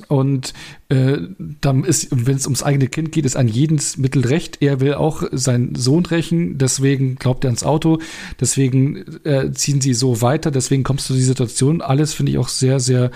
Und 0.09 0.55
äh, 0.89 1.19
dann 1.61 1.85
ist, 1.85 2.09
wenn 2.11 2.37
es 2.37 2.47
ums 2.47 2.65
eigene 2.65 2.89
Kind 2.89 3.13
geht, 3.13 3.25
ist 3.25 3.37
an 3.37 3.47
jedes 3.47 3.97
Mittel 3.97 4.27
recht. 4.27 4.59
Er 4.61 4.81
will 4.81 4.95
auch 4.95 5.23
seinen 5.31 5.77
Sohn 5.77 6.05
rächen, 6.05 6.59
deswegen 6.59 7.15
glaubt 7.15 7.45
er 7.45 7.51
ans 7.51 7.63
Auto, 7.63 8.01
deswegen 8.41 9.05
äh, 9.25 9.53
ziehen 9.53 9.81
sie 9.81 9.95
so 9.95 10.21
weiter, 10.21 10.51
deswegen 10.51 10.83
kommst 10.83 11.09
du 11.09 11.15
zu 11.15 11.19
die 11.19 11.25
Situation. 11.25 11.81
Alles 11.81 12.13
finde 12.13 12.33
ich 12.33 12.39
auch 12.39 12.49
sehr, 12.49 12.81
sehr 12.81 13.13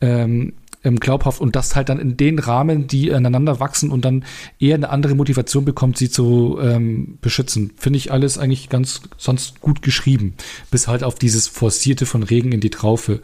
ähm, 0.00 0.54
ähm, 0.86 1.00
glaubhaft 1.00 1.40
und 1.40 1.56
das 1.56 1.76
halt 1.76 1.88
dann 1.88 1.98
in 1.98 2.16
den 2.16 2.38
Rahmen, 2.38 2.86
die 2.86 3.12
aneinander 3.12 3.60
wachsen 3.60 3.90
und 3.90 4.04
dann 4.04 4.24
eher 4.58 4.76
eine 4.76 4.90
andere 4.90 5.14
Motivation 5.14 5.64
bekommt, 5.64 5.98
sie 5.98 6.08
zu 6.08 6.58
ähm, 6.60 7.18
beschützen. 7.20 7.72
Finde 7.76 7.98
ich 7.98 8.12
alles 8.12 8.38
eigentlich 8.38 8.68
ganz 8.68 9.02
sonst 9.18 9.60
gut 9.60 9.82
geschrieben. 9.82 10.34
Bis 10.70 10.88
halt 10.88 11.04
auf 11.04 11.16
dieses 11.16 11.48
Forcierte 11.48 12.06
von 12.06 12.22
Regen 12.22 12.52
in 12.52 12.60
die 12.60 12.70
Traufe. 12.70 13.20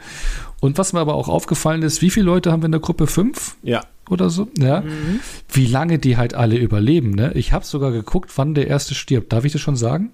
Und 0.61 0.79
was 0.79 0.93
mir 0.93 1.01
aber 1.01 1.15
auch 1.15 1.29
aufgefallen 1.29 1.83
ist, 1.83 2.03
wie 2.03 2.11
viele 2.11 2.27
Leute 2.27 2.53
haben 2.53 2.63
wir 2.63 2.67
in 2.67 2.73
der 2.73 2.81
Gruppe? 2.81 3.07
Fünf? 3.07 3.57
Ja. 3.63 3.85
Oder 4.11 4.31
so, 4.31 4.49
ja. 4.59 4.83
Mhm. 4.83 5.21
Wie 5.51 5.67
lange 5.67 5.99
die 5.99 6.17
halt 6.17 6.35
alle 6.35 6.57
überleben, 6.57 7.11
ne? 7.11 7.33
Ich 7.35 7.53
habe 7.53 7.65
sogar 7.65 7.93
geguckt, 7.93 8.31
wann 8.37 8.55
der 8.55 8.67
erste 8.67 8.95
stirbt. 8.95 9.33
Darf 9.33 9.45
ich 9.45 9.53
das 9.53 9.61
schon 9.61 9.77
sagen? 9.77 10.13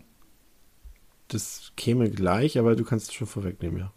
das 1.29 1.73
käme 1.77 2.11
gleich, 2.11 2.59
aber 2.59 2.75
du 2.75 2.85
kannst 2.85 3.09
es 3.09 3.15
schon 3.15 3.27
vorwegnehmen, 3.27 3.79
ja. 3.79 3.93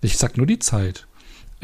Ich 0.00 0.16
sag 0.18 0.36
nur 0.36 0.46
die 0.46 0.58
Zeit. 0.58 1.06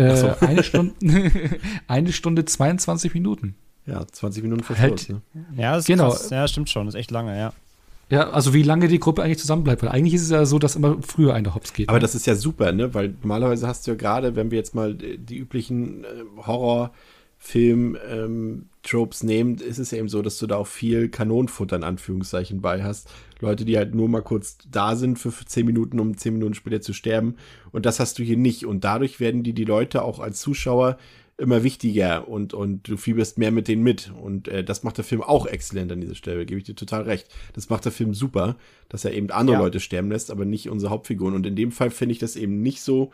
Äh, 0.01 0.17
so. 0.17 0.35
eine, 0.41 0.63
Stunde, 0.63 0.95
eine 1.89 2.13
Stunde 2.13 2.45
22 2.45 3.15
Minuten. 3.15 3.55
Ja, 3.87 4.07
20 4.07 4.43
Minuten 4.43 4.63
vor 4.63 4.77
Schluss, 4.77 5.09
Halt. 5.09 5.09
ne? 5.09 5.21
Ja, 5.57 5.73
das 5.73 5.81
ist 5.81 5.87
Genau. 5.87 6.11
krass. 6.11 6.31
Ja, 6.31 6.47
stimmt 6.47 6.69
schon. 6.71 6.87
Das 6.87 6.95
ist 6.95 7.01
echt 7.01 7.11
lange, 7.11 7.37
ja. 7.39 7.53
Ja, 8.11 8.31
also 8.31 8.53
wie 8.55 8.63
lange 8.65 8.89
die 8.89 8.99
Gruppe 8.99 9.23
eigentlich 9.23 9.39
zusammenbleibt. 9.39 9.83
Weil 9.83 9.91
eigentlich 9.91 10.15
ist 10.15 10.23
es 10.23 10.31
ja 10.31 10.45
so, 10.45 10.59
dass 10.59 10.75
immer 10.77 10.97
früher 11.01 11.33
einer 11.35 11.55
hops 11.55 11.73
geht. 11.73 11.89
Aber 11.89 12.01
das 12.01 12.15
ist 12.15 12.27
ja 12.27 12.35
super, 12.35 12.73
ne? 12.73 12.93
Weil 12.93 13.15
normalerweise 13.23 13.67
hast 13.69 13.87
du 13.87 13.93
ja 13.93 13.97
gerade, 13.97 14.35
wenn 14.37 14.51
wir 14.51 14.59
jetzt 14.59 14.75
mal 14.75 14.95
die 14.95 15.37
üblichen 15.39 16.05
äh, 16.05 16.25
Horrorfilm-Tropes 18.83 19.23
nehmen, 19.23 19.57
ist 19.57 19.79
es 19.79 19.93
eben 19.93 20.09
so, 20.09 20.23
dass 20.23 20.39
du 20.39 20.47
da 20.47 20.57
auch 20.57 20.67
viel 20.67 21.09
Kanonenfutter 21.09 21.77
in 21.77 21.85
Anführungszeichen 21.85 22.61
bei 22.61 22.83
hast. 22.83 23.09
Leute, 23.41 23.65
die 23.65 23.77
halt 23.77 23.95
nur 23.95 24.09
mal 24.09 24.23
kurz 24.23 24.59
da 24.71 24.97
sind 24.97 25.19
für 25.19 25.33
10 25.33 25.67
Minuten, 25.67 26.01
um 26.01 26.17
10 26.17 26.35
Minuten 26.35 26.55
später 26.55 26.81
zu 26.81 26.93
sterben. 26.93 27.37
Und 27.73 27.87
das 27.87 28.01
hast 28.01 28.19
du 28.19 28.23
hier 28.23 28.37
nicht. 28.37 28.67
Und 28.67 28.85
dadurch 28.85 29.21
werden 29.21 29.43
die, 29.43 29.53
die 29.53 29.65
Leute 29.65 30.03
auch 30.03 30.19
als 30.19 30.41
Zuschauer 30.41 30.99
immer 31.39 31.63
wichtiger 31.63 32.29
und, 32.29 32.53
und 32.53 32.87
du 32.87 32.99
fieberst 32.99 33.39
mehr 33.39 33.51
mit 33.51 33.67
denen 33.67 33.83
mit. 33.83 34.13
Und 34.21 34.47
äh, 34.49 34.63
das 34.63 34.83
macht 34.83 34.99
der 34.99 35.05
Film 35.05 35.23
auch 35.23 35.47
exzellent 35.47 35.91
an 35.91 36.01
dieser 36.01 36.15
Stelle, 36.15 36.45
gebe 36.45 36.59
ich 36.59 36.65
dir 36.65 36.75
total 36.75 37.03
recht. 37.03 37.29
Das 37.55 37.71
macht 37.71 37.87
der 37.87 37.93
Film 37.93 38.13
super, 38.13 38.57
dass 38.91 39.07
er 39.07 39.15
eben 39.15 39.31
andere 39.31 39.57
Ja. 39.57 39.63
Leute 39.63 39.81
sterben 39.81 40.11
lässt, 40.11 40.31
aber 40.31 40.45
nicht 40.45 40.69
unsere 40.69 40.91
Hauptfiguren. 40.91 41.35
Und 41.35 41.47
in 41.47 41.57
dem 41.57 41.73
Fall 41.73 41.91
finde 41.91 42.13
ich 42.13 42.19
das 42.19 42.37
eben 42.37 42.61
nicht 42.61 42.83
so 42.83 43.11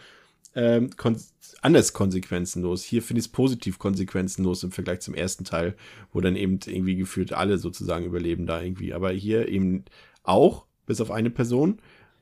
ähm, 0.57 0.91
kon 0.97 1.17
anders 1.63 1.93
konsequenzenlos. 1.93 2.83
Hier 2.83 3.03
finde 3.03 3.21
ich 3.21 3.27
es 3.27 3.33
positiv 3.33 3.79
konsequenzenlos 3.79 4.63
im 4.65 4.73
Vergleich 4.73 5.01
zum 5.01 5.15
ersten 5.15 5.45
Teil, 5.45 5.75
wo 6.13 6.21
dann 6.21 6.35
eben 6.35 6.59
irgendwie 6.67 6.97
gefühlt 6.97 7.33
alle 7.33 7.59
sozusagen 7.59 8.05
überleben 8.07 8.47
da 8.47 8.61
irgendwie. 8.61 8.93
Aber 8.95 9.11
hier 9.11 9.49
eben 9.49 9.85
auch, 10.25 10.65
bis 10.87 11.01
auf 11.01 11.11
eine 11.11 11.31
Person. 11.31 11.79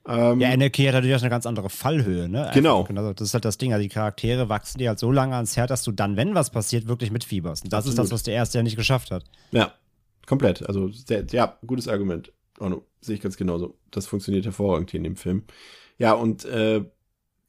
Ähm, 0.06 0.40
Ja, 0.40 0.50
Anarchy 0.50 0.84
hat 0.84 0.94
natürlich 0.94 1.16
auch 1.16 1.20
eine 1.22 1.30
ganz 1.30 1.46
andere 1.46 1.70
Fallhöhe, 1.70 2.28
ne? 2.28 2.40
Einfach, 2.42 2.54
Genau. 2.54 2.84
genau. 2.84 3.12
Das 3.12 3.28
ist 3.28 3.34
halt 3.34 3.44
das 3.44 3.56
Ding. 3.56 3.72
Also 3.72 3.82
die 3.82 3.88
Charaktere 3.88 4.48
wachsen 4.48 4.78
dir 4.78 4.88
halt 4.90 4.98
so 4.98 5.10
lange 5.10 5.34
ans 5.34 5.56
Herz, 5.56 5.68
dass 5.68 5.82
du 5.84 5.92
dann, 5.92 6.16
wenn 6.16 6.34
was 6.34 6.50
passiert, 6.50 6.88
wirklich 6.88 7.10
mitfieberst. 7.10 7.64
Und 7.64 7.72
das 7.72 7.84
ist 7.86 7.92
Absolut. 7.92 8.06
das, 8.06 8.12
was 8.12 8.22
der 8.24 8.34
erste 8.34 8.58
ja 8.58 8.62
nicht 8.62 8.76
geschafft 8.76 9.10
hat. 9.10 9.24
Ja, 9.52 9.72
komplett. 10.26 10.66
Also, 10.66 10.88
sehr, 10.88 11.24
ja, 11.30 11.58
gutes 11.66 11.88
Argument. 11.88 12.32
Oh, 12.60 12.68
no, 12.68 12.84
sehe 13.00 13.16
ich 13.16 13.20
ganz 13.22 13.36
genauso. 13.36 13.76
Das 13.90 14.06
funktioniert 14.06 14.44
hervorragend 14.44 14.90
hier 14.90 14.98
in 14.98 15.04
dem 15.04 15.16
Film. 15.16 15.44
Ja, 15.98 16.12
und 16.12 16.44
äh, 16.44 16.84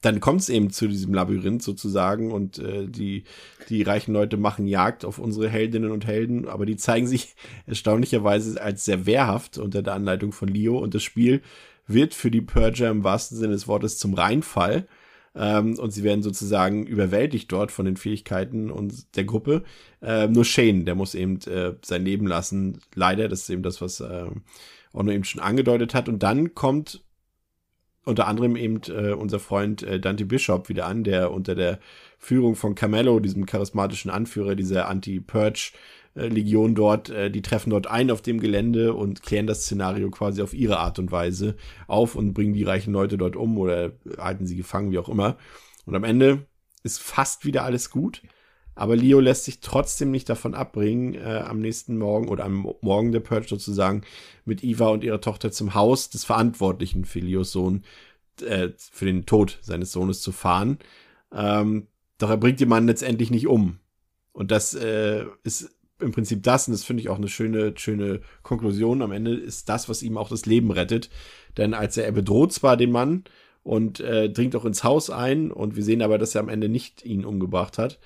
dann 0.05 0.19
kommt 0.19 0.41
es 0.41 0.49
eben 0.49 0.69
zu 0.69 0.87
diesem 0.87 1.13
Labyrinth 1.13 1.63
sozusagen 1.63 2.31
und 2.31 2.59
äh, 2.59 2.87
die, 2.87 3.23
die 3.69 3.81
reichen 3.81 4.13
Leute 4.13 4.37
machen 4.37 4.67
Jagd 4.67 5.03
auf 5.03 5.17
unsere 5.17 5.49
Heldinnen 5.49 5.91
und 5.91 6.05
Helden, 6.05 6.47
aber 6.47 6.65
die 6.65 6.77
zeigen 6.77 7.07
sich 7.07 7.35
erstaunlicherweise 7.65 8.61
als 8.61 8.85
sehr 8.85 9.05
wehrhaft 9.05 9.57
unter 9.57 9.81
der 9.81 9.93
Anleitung 9.93 10.31
von 10.31 10.47
Leo 10.47 10.77
und 10.77 10.93
das 10.93 11.03
Spiel 11.03 11.41
wird 11.87 12.13
für 12.13 12.31
die 12.31 12.41
Purger 12.41 12.89
im 12.89 13.03
wahrsten 13.03 13.37
Sinne 13.37 13.53
des 13.53 13.67
Wortes 13.67 13.97
zum 13.97 14.13
Reinfall. 14.13 14.87
Ähm, 15.35 15.77
und 15.77 15.91
sie 15.91 16.03
werden 16.03 16.23
sozusagen 16.23 16.85
überwältigt 16.85 17.51
dort 17.51 17.71
von 17.71 17.85
den 17.85 17.97
Fähigkeiten 17.97 18.71
und 18.71 19.15
der 19.17 19.25
Gruppe. 19.25 19.63
Ähm, 20.01 20.31
nur 20.31 20.45
Shane, 20.45 20.85
der 20.85 20.95
muss 20.95 21.13
eben 21.13 21.39
äh, 21.41 21.73
sein 21.83 22.05
Leben 22.05 22.25
lassen. 22.25 22.79
Leider, 22.95 23.27
das 23.27 23.41
ist 23.41 23.49
eben 23.49 23.61
das, 23.61 23.81
was 23.81 23.99
äh, 23.99 24.27
Onno 24.93 25.11
eben 25.11 25.25
schon 25.25 25.41
angedeutet 25.41 25.93
hat. 25.93 26.07
Und 26.07 26.23
dann 26.23 26.55
kommt 26.55 27.03
unter 28.05 28.27
anderem 28.27 28.55
eben 28.55 28.81
äh, 28.87 29.13
unser 29.13 29.39
Freund 29.39 29.83
äh, 29.83 29.99
Dante 29.99 30.25
Bishop 30.25 30.69
wieder 30.69 30.85
an, 30.85 31.03
der 31.03 31.31
unter 31.31 31.55
der 31.55 31.79
Führung 32.19 32.55
von 32.55 32.75
Carmelo, 32.75 33.19
diesem 33.19 33.45
charismatischen 33.45 34.11
Anführer 34.11 34.55
dieser 34.55 34.87
Anti-Purge-Legion 34.87 36.75
dort, 36.75 37.09
äh, 37.09 37.31
die 37.31 37.41
treffen 37.41 37.71
dort 37.71 37.87
ein 37.87 38.11
auf 38.11 38.21
dem 38.21 38.39
Gelände 38.39 38.93
und 38.93 39.23
klären 39.23 39.47
das 39.47 39.63
Szenario 39.63 40.09
quasi 40.11 40.41
auf 40.41 40.53
ihre 40.53 40.77
Art 40.77 40.99
und 40.99 41.11
Weise 41.11 41.55
auf 41.87 42.15
und 42.15 42.33
bringen 42.33 42.53
die 42.53 42.63
reichen 42.63 42.93
Leute 42.93 43.17
dort 43.17 43.35
um 43.35 43.57
oder 43.57 43.91
halten 44.17 44.45
sie 44.45 44.55
gefangen, 44.55 44.91
wie 44.91 44.99
auch 44.99 45.09
immer. 45.09 45.37
Und 45.85 45.95
am 45.95 46.03
Ende 46.03 46.45
ist 46.83 47.01
fast 47.01 47.45
wieder 47.45 47.63
alles 47.63 47.89
gut. 47.89 48.21
Aber 48.75 48.95
Leo 48.95 49.19
lässt 49.21 49.45
sich 49.45 49.61
trotzdem 49.61 50.11
nicht 50.11 50.29
davon 50.29 50.53
abbringen, 50.53 51.15
äh, 51.15 51.43
am 51.45 51.59
nächsten 51.59 51.97
Morgen 51.97 52.27
oder 52.27 52.43
am 52.43 52.69
Morgen 52.81 53.11
der 53.13 53.21
Purge 53.21 53.47
sozusagen 53.47 54.01
mit 54.43 54.63
Eva 54.63 54.89
und 54.89 55.03
ihrer 55.03 55.21
Tochter 55.21 55.51
zum 55.51 55.73
Haus 55.73 56.09
des 56.09 56.25
Verantwortlichen 56.25 57.05
für 57.05 57.19
Leos 57.19 57.51
Sohn, 57.51 57.83
äh, 58.41 58.69
für 58.77 59.05
den 59.05 59.25
Tod 59.25 59.59
seines 59.61 59.93
Sohnes 59.93 60.21
zu 60.21 60.33
fahren. 60.33 60.79
Ähm, 61.33 61.87
doch 62.17 62.29
er 62.29 62.37
bringt 62.37 62.59
den 62.59 62.69
Mann 62.69 62.87
letztendlich 62.87 63.31
nicht 63.31 63.47
um. 63.47 63.79
Und 64.33 64.51
das 64.51 64.73
äh, 64.73 65.25
ist 65.43 65.71
im 65.99 66.11
Prinzip 66.11 66.43
das, 66.43 66.67
und 66.67 66.73
das 66.73 66.83
finde 66.83 67.01
ich 67.01 67.09
auch 67.09 67.17
eine 67.17 67.29
schöne, 67.29 67.73
schöne 67.77 68.21
Konklusion. 68.43 69.01
Am 69.01 69.13
Ende 69.13 69.33
ist 69.33 69.69
das, 69.69 69.87
was 69.87 70.03
ihm 70.03 70.17
auch 70.17 70.29
das 70.29 70.45
Leben 70.45 70.71
rettet. 70.71 71.09
Denn 71.57 71.73
als 71.73 71.95
er, 71.95 72.05
er 72.05 72.11
bedroht 72.11 72.51
zwar 72.51 72.75
den 72.75 72.91
Mann 72.91 73.23
und 73.63 74.01
äh, 74.01 74.29
dringt 74.29 74.55
auch 74.55 74.65
ins 74.65 74.83
Haus 74.83 75.09
ein, 75.09 75.51
und 75.51 75.77
wir 75.77 75.83
sehen 75.83 76.01
aber, 76.01 76.17
dass 76.17 76.35
er 76.35 76.41
am 76.41 76.49
Ende 76.49 76.67
nicht 76.67 77.05
ihn 77.05 77.23
umgebracht 77.23 77.77
hat, 77.77 77.99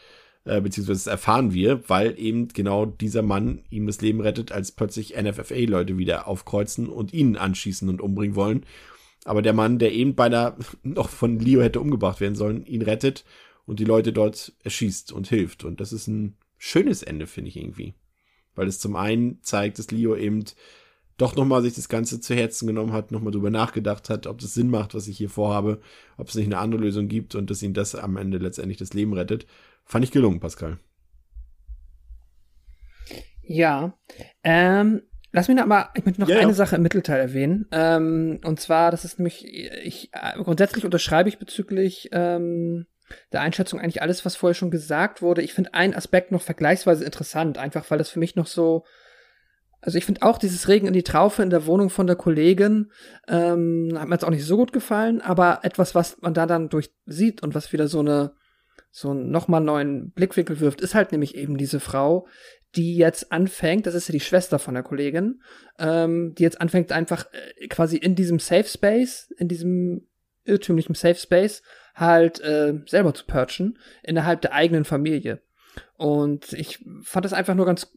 äh, 0.50 0.62
beziehungsweise 0.62 1.00
das 1.00 1.08
erfahren 1.08 1.54
wir, 1.54 1.88
weil 1.90 2.20
eben 2.20 2.48
genau 2.48 2.88
dieser 2.88 3.22
Mann 3.22 3.64
ihm 3.70 3.86
das 3.86 4.02
Leben 4.02 4.20
rettet, 4.20 4.52
als 4.52 4.72
plötzlich 4.72 5.16
NFFA-Leute 5.16 6.00
wieder 6.00 6.28
aufkreuzen 6.28 6.90
und 6.90 7.14
ihn 7.14 7.38
anschießen 7.38 7.88
und 7.88 8.02
umbringen 8.02 8.36
wollen. 8.36 8.66
Aber 9.26 9.44
der 9.44 9.54
Mann, 9.54 9.78
der 9.78 9.94
eben 9.94 10.16
beinahe 10.16 10.56
noch 10.84 11.10
von 11.10 11.40
Leo 11.40 11.62
hätte 11.62 11.80
umgebracht 11.80 12.20
werden 12.20 12.36
sollen, 12.36 12.66
ihn 12.66 12.82
rettet 12.82 13.26
und 13.68 13.80
die 13.80 13.86
Leute 13.86 14.12
dort 14.12 14.54
erschießt 14.64 15.12
und 15.12 15.28
hilft. 15.28 15.66
Und 15.66 15.80
das 15.80 15.94
ist 15.94 16.08
ein 16.08 16.36
schönes 16.58 17.04
Ende, 17.04 17.28
finde 17.28 17.50
ich 17.50 17.58
irgendwie. 17.58 17.94
Weil 18.56 18.68
es 18.68 18.80
zum 18.80 18.96
einen 18.96 19.44
zeigt, 19.44 19.78
dass 19.78 19.92
Leo 19.92 20.16
eben 20.16 20.44
doch 21.18 21.36
nochmal 21.36 21.62
sich 21.62 21.76
das 21.76 21.90
Ganze 21.90 22.22
zu 22.22 22.34
Herzen 22.34 22.66
genommen 22.66 22.94
hat, 22.94 23.12
nochmal 23.12 23.32
drüber 23.32 23.52
nachgedacht 23.52 24.10
hat, 24.10 24.26
ob 24.26 24.40
das 24.40 24.56
Sinn 24.56 24.72
macht, 24.72 24.96
was 24.96 25.08
ich 25.08 25.18
hier 25.18 25.30
vorhabe, 25.30 25.80
ob 26.18 26.30
es 26.30 26.36
nicht 26.36 26.48
eine 26.48 26.58
andere 26.58 26.82
Lösung 26.82 27.08
gibt 27.08 27.36
und 27.36 27.52
dass 27.52 27.62
ihn 27.62 27.74
das 27.74 27.94
am 27.94 28.18
Ende 28.18 28.40
letztendlich 28.40 28.78
das 28.78 28.94
Leben 28.94 29.14
rettet. 29.14 29.46
Fand 29.90 30.06
ich 30.06 30.12
gelungen, 30.12 30.40
Pascal. 30.40 30.78
Ja, 33.42 33.98
ähm, 34.44 35.02
lass 35.32 35.48
mich 35.48 35.58
noch 35.58 35.66
mal, 35.66 35.90
ich 35.96 36.06
möchte 36.06 36.22
noch 36.22 36.30
Ja, 36.30 36.36
ja. 36.36 36.42
eine 36.44 36.54
Sache 36.54 36.76
im 36.76 36.84
Mittelteil 36.84 37.20
erwähnen. 37.20 37.66
Ähm, 37.72 38.40
und 38.46 38.60
zwar, 38.60 38.92
das 38.92 39.04
ist 39.04 39.18
nämlich, 39.18 39.44
ich, 39.48 40.12
äh, 40.14 40.38
grundsätzlich 40.44 40.86
unterschreibe 40.86 41.28
ich 41.28 41.40
bezüglich 41.40 42.10
ähm, 42.12 42.86
der 43.32 43.42
Einschätzung 43.42 43.80
eigentlich 43.80 44.04
alles, 44.04 44.24
was 44.24 44.36
vorher 44.36 44.54
schon 44.54 44.70
gesagt 44.70 45.24
wurde. 45.24 45.42
Ich 45.42 45.56
finde 45.56 45.74
einen 45.74 45.96
Aspekt 45.96 46.32
noch 46.32 46.44
vergleichsweise 46.44 47.04
interessant, 47.04 47.58
einfach 47.58 47.90
weil 47.90 47.98
das 47.98 48.10
für 48.10 48.20
mich 48.20 48.36
noch 48.36 48.46
so, 48.46 48.86
also 49.82 49.98
ich 49.98 50.06
finde 50.06 50.22
auch 50.22 50.38
dieses 50.38 50.68
Regen 50.68 50.86
in 50.86 50.94
die 50.94 51.02
Traufe 51.02 51.42
in 51.42 51.50
der 51.50 51.66
Wohnung 51.66 51.90
von 51.90 52.06
der 52.06 52.16
Kollegin, 52.16 52.92
ähm, 53.28 53.98
hat 53.98 54.08
mir 54.08 54.14
jetzt 54.14 54.26
auch 54.26 54.30
nicht 54.30 54.46
so 54.46 54.58
gut 54.58 54.72
gefallen, 54.72 55.22
aber 55.22 55.62
etwas, 55.64 55.96
was 55.96 56.22
man 56.22 56.36
da 56.36 56.46
dann 56.46 56.70
durchsieht 56.70 57.42
und 57.42 57.56
was 57.56 57.74
wieder 57.74 57.88
so 57.88 58.02
eine, 58.02 58.34
so 58.92 59.14
nochmal 59.14 59.62
neuen 59.62 60.12
Blickwinkel 60.12 60.60
wirft, 60.60 60.82
ist 60.82 60.96
halt 60.96 61.12
nämlich 61.12 61.36
eben 61.36 61.58
diese 61.58 61.80
Frau, 61.80 62.28
die 62.76 62.96
jetzt 62.98 63.32
anfängt, 63.32 63.88
das 63.88 63.96
ist 63.96 64.08
ja 64.08 64.12
die 64.14 64.20
Schwester 64.20 64.60
von 64.60 64.74
der 64.74 64.84
Kollegin, 64.84 65.42
ähm, 65.80 66.36
die 66.36 66.44
jetzt 66.44 66.62
anfängt 66.62 66.92
einfach 66.92 67.26
äh, 67.32 67.68
quasi 67.68 67.98
in 67.98 68.16
diesem 68.16 68.40
Safe 68.40 68.66
Space, 68.66 69.34
in 69.38 69.48
diesem 69.48 70.08
irrtümlichen 70.46 70.96
Safe 70.96 71.16
Space 71.16 71.62
halt 71.96 72.40
äh, 72.42 72.80
selber 72.88 73.14
zu 73.14 73.26
purchen 73.26 73.80
innerhalb 74.04 74.42
der 74.42 74.54
eigenen 74.54 74.86
Familie. 74.86 75.42
Und 75.98 76.54
ich 76.54 76.84
fand 77.04 77.26
das 77.26 77.34
einfach 77.34 77.56
nur 77.56 77.66
ganz, 77.66 77.92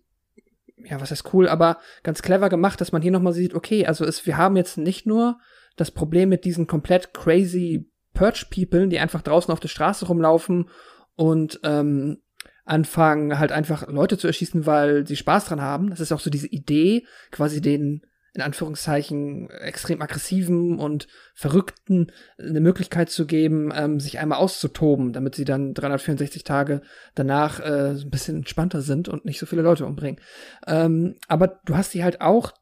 ja, 0.77 1.01
was 1.01 1.11
heißt 1.11 1.33
cool, 1.33 1.49
aber 1.49 1.79
ganz 2.03 2.23
clever 2.23 2.49
gemacht, 2.49 2.81
dass 2.81 2.93
man 2.93 3.03
hier 3.03 3.13
nochmal 3.13 3.33
sieht, 3.33 3.55
okay, 3.55 3.87
also 3.87 4.05
es, 4.05 4.27
wir 4.27 4.37
haben 4.37 4.57
jetzt 4.57 4.79
nicht 4.79 5.07
nur 5.07 5.39
das 5.77 5.91
Problem 5.91 6.29
mit 6.29 6.45
diesen 6.45 6.67
komplett 6.67 7.15
crazy 7.15 7.91
Purge-People, 8.15 8.89
die 8.89 8.99
einfach 8.99 9.23
draußen 9.23 9.53
auf 9.53 9.61
der 9.61 9.69
Straße 9.69 10.07
rumlaufen 10.07 10.69
und 11.15 11.61
ähm, 11.65 12.19
anfangen, 12.65 13.39
halt 13.39 13.53
einfach 13.53 13.89
Leute 13.89 14.19
zu 14.19 14.27
erschießen, 14.27 14.67
weil 14.67 15.07
sie 15.07 15.17
Spaß 15.17 15.47
dran 15.47 15.61
haben. 15.61 15.91
Das 15.91 16.01
ist 16.01 16.13
auch 16.13 16.21
so 16.21 16.31
diese 16.31 16.47
Idee, 16.47 17.07
quasi 17.31 17.61
den, 17.61 18.03
in 18.35 18.41
Anführungszeichen, 18.41 19.51
extrem 19.51 20.01
aggressiven 20.01 20.79
und 20.79 21.09
Verrückten 21.35 22.13
eine 22.39 22.61
Möglichkeit 22.61 23.11
zu 23.11 23.27
geben, 23.27 23.73
ähm, 23.75 23.99
sich 23.99 24.19
einmal 24.19 24.39
auszutoben, 24.39 25.13
damit 25.13 25.35
sie 25.35 25.45
dann 25.45 25.75
364 25.75 26.45
Tage 26.45 26.83
danach 27.15 27.61
äh, 27.61 27.91
ein 28.01 28.11
bisschen 28.11 28.37
entspannter 28.37 28.81
sind 28.81 29.09
und 29.09 29.25
nicht 29.25 29.39
so 29.39 29.47
viele 29.47 29.63
Leute 29.63 29.85
umbringen. 29.85 30.21
Ähm, 30.67 31.17
aber 31.29 31.61
du 31.65 31.77
hast 31.77 31.93
die 31.95 32.05
halt 32.05 32.21
auch 32.21 32.53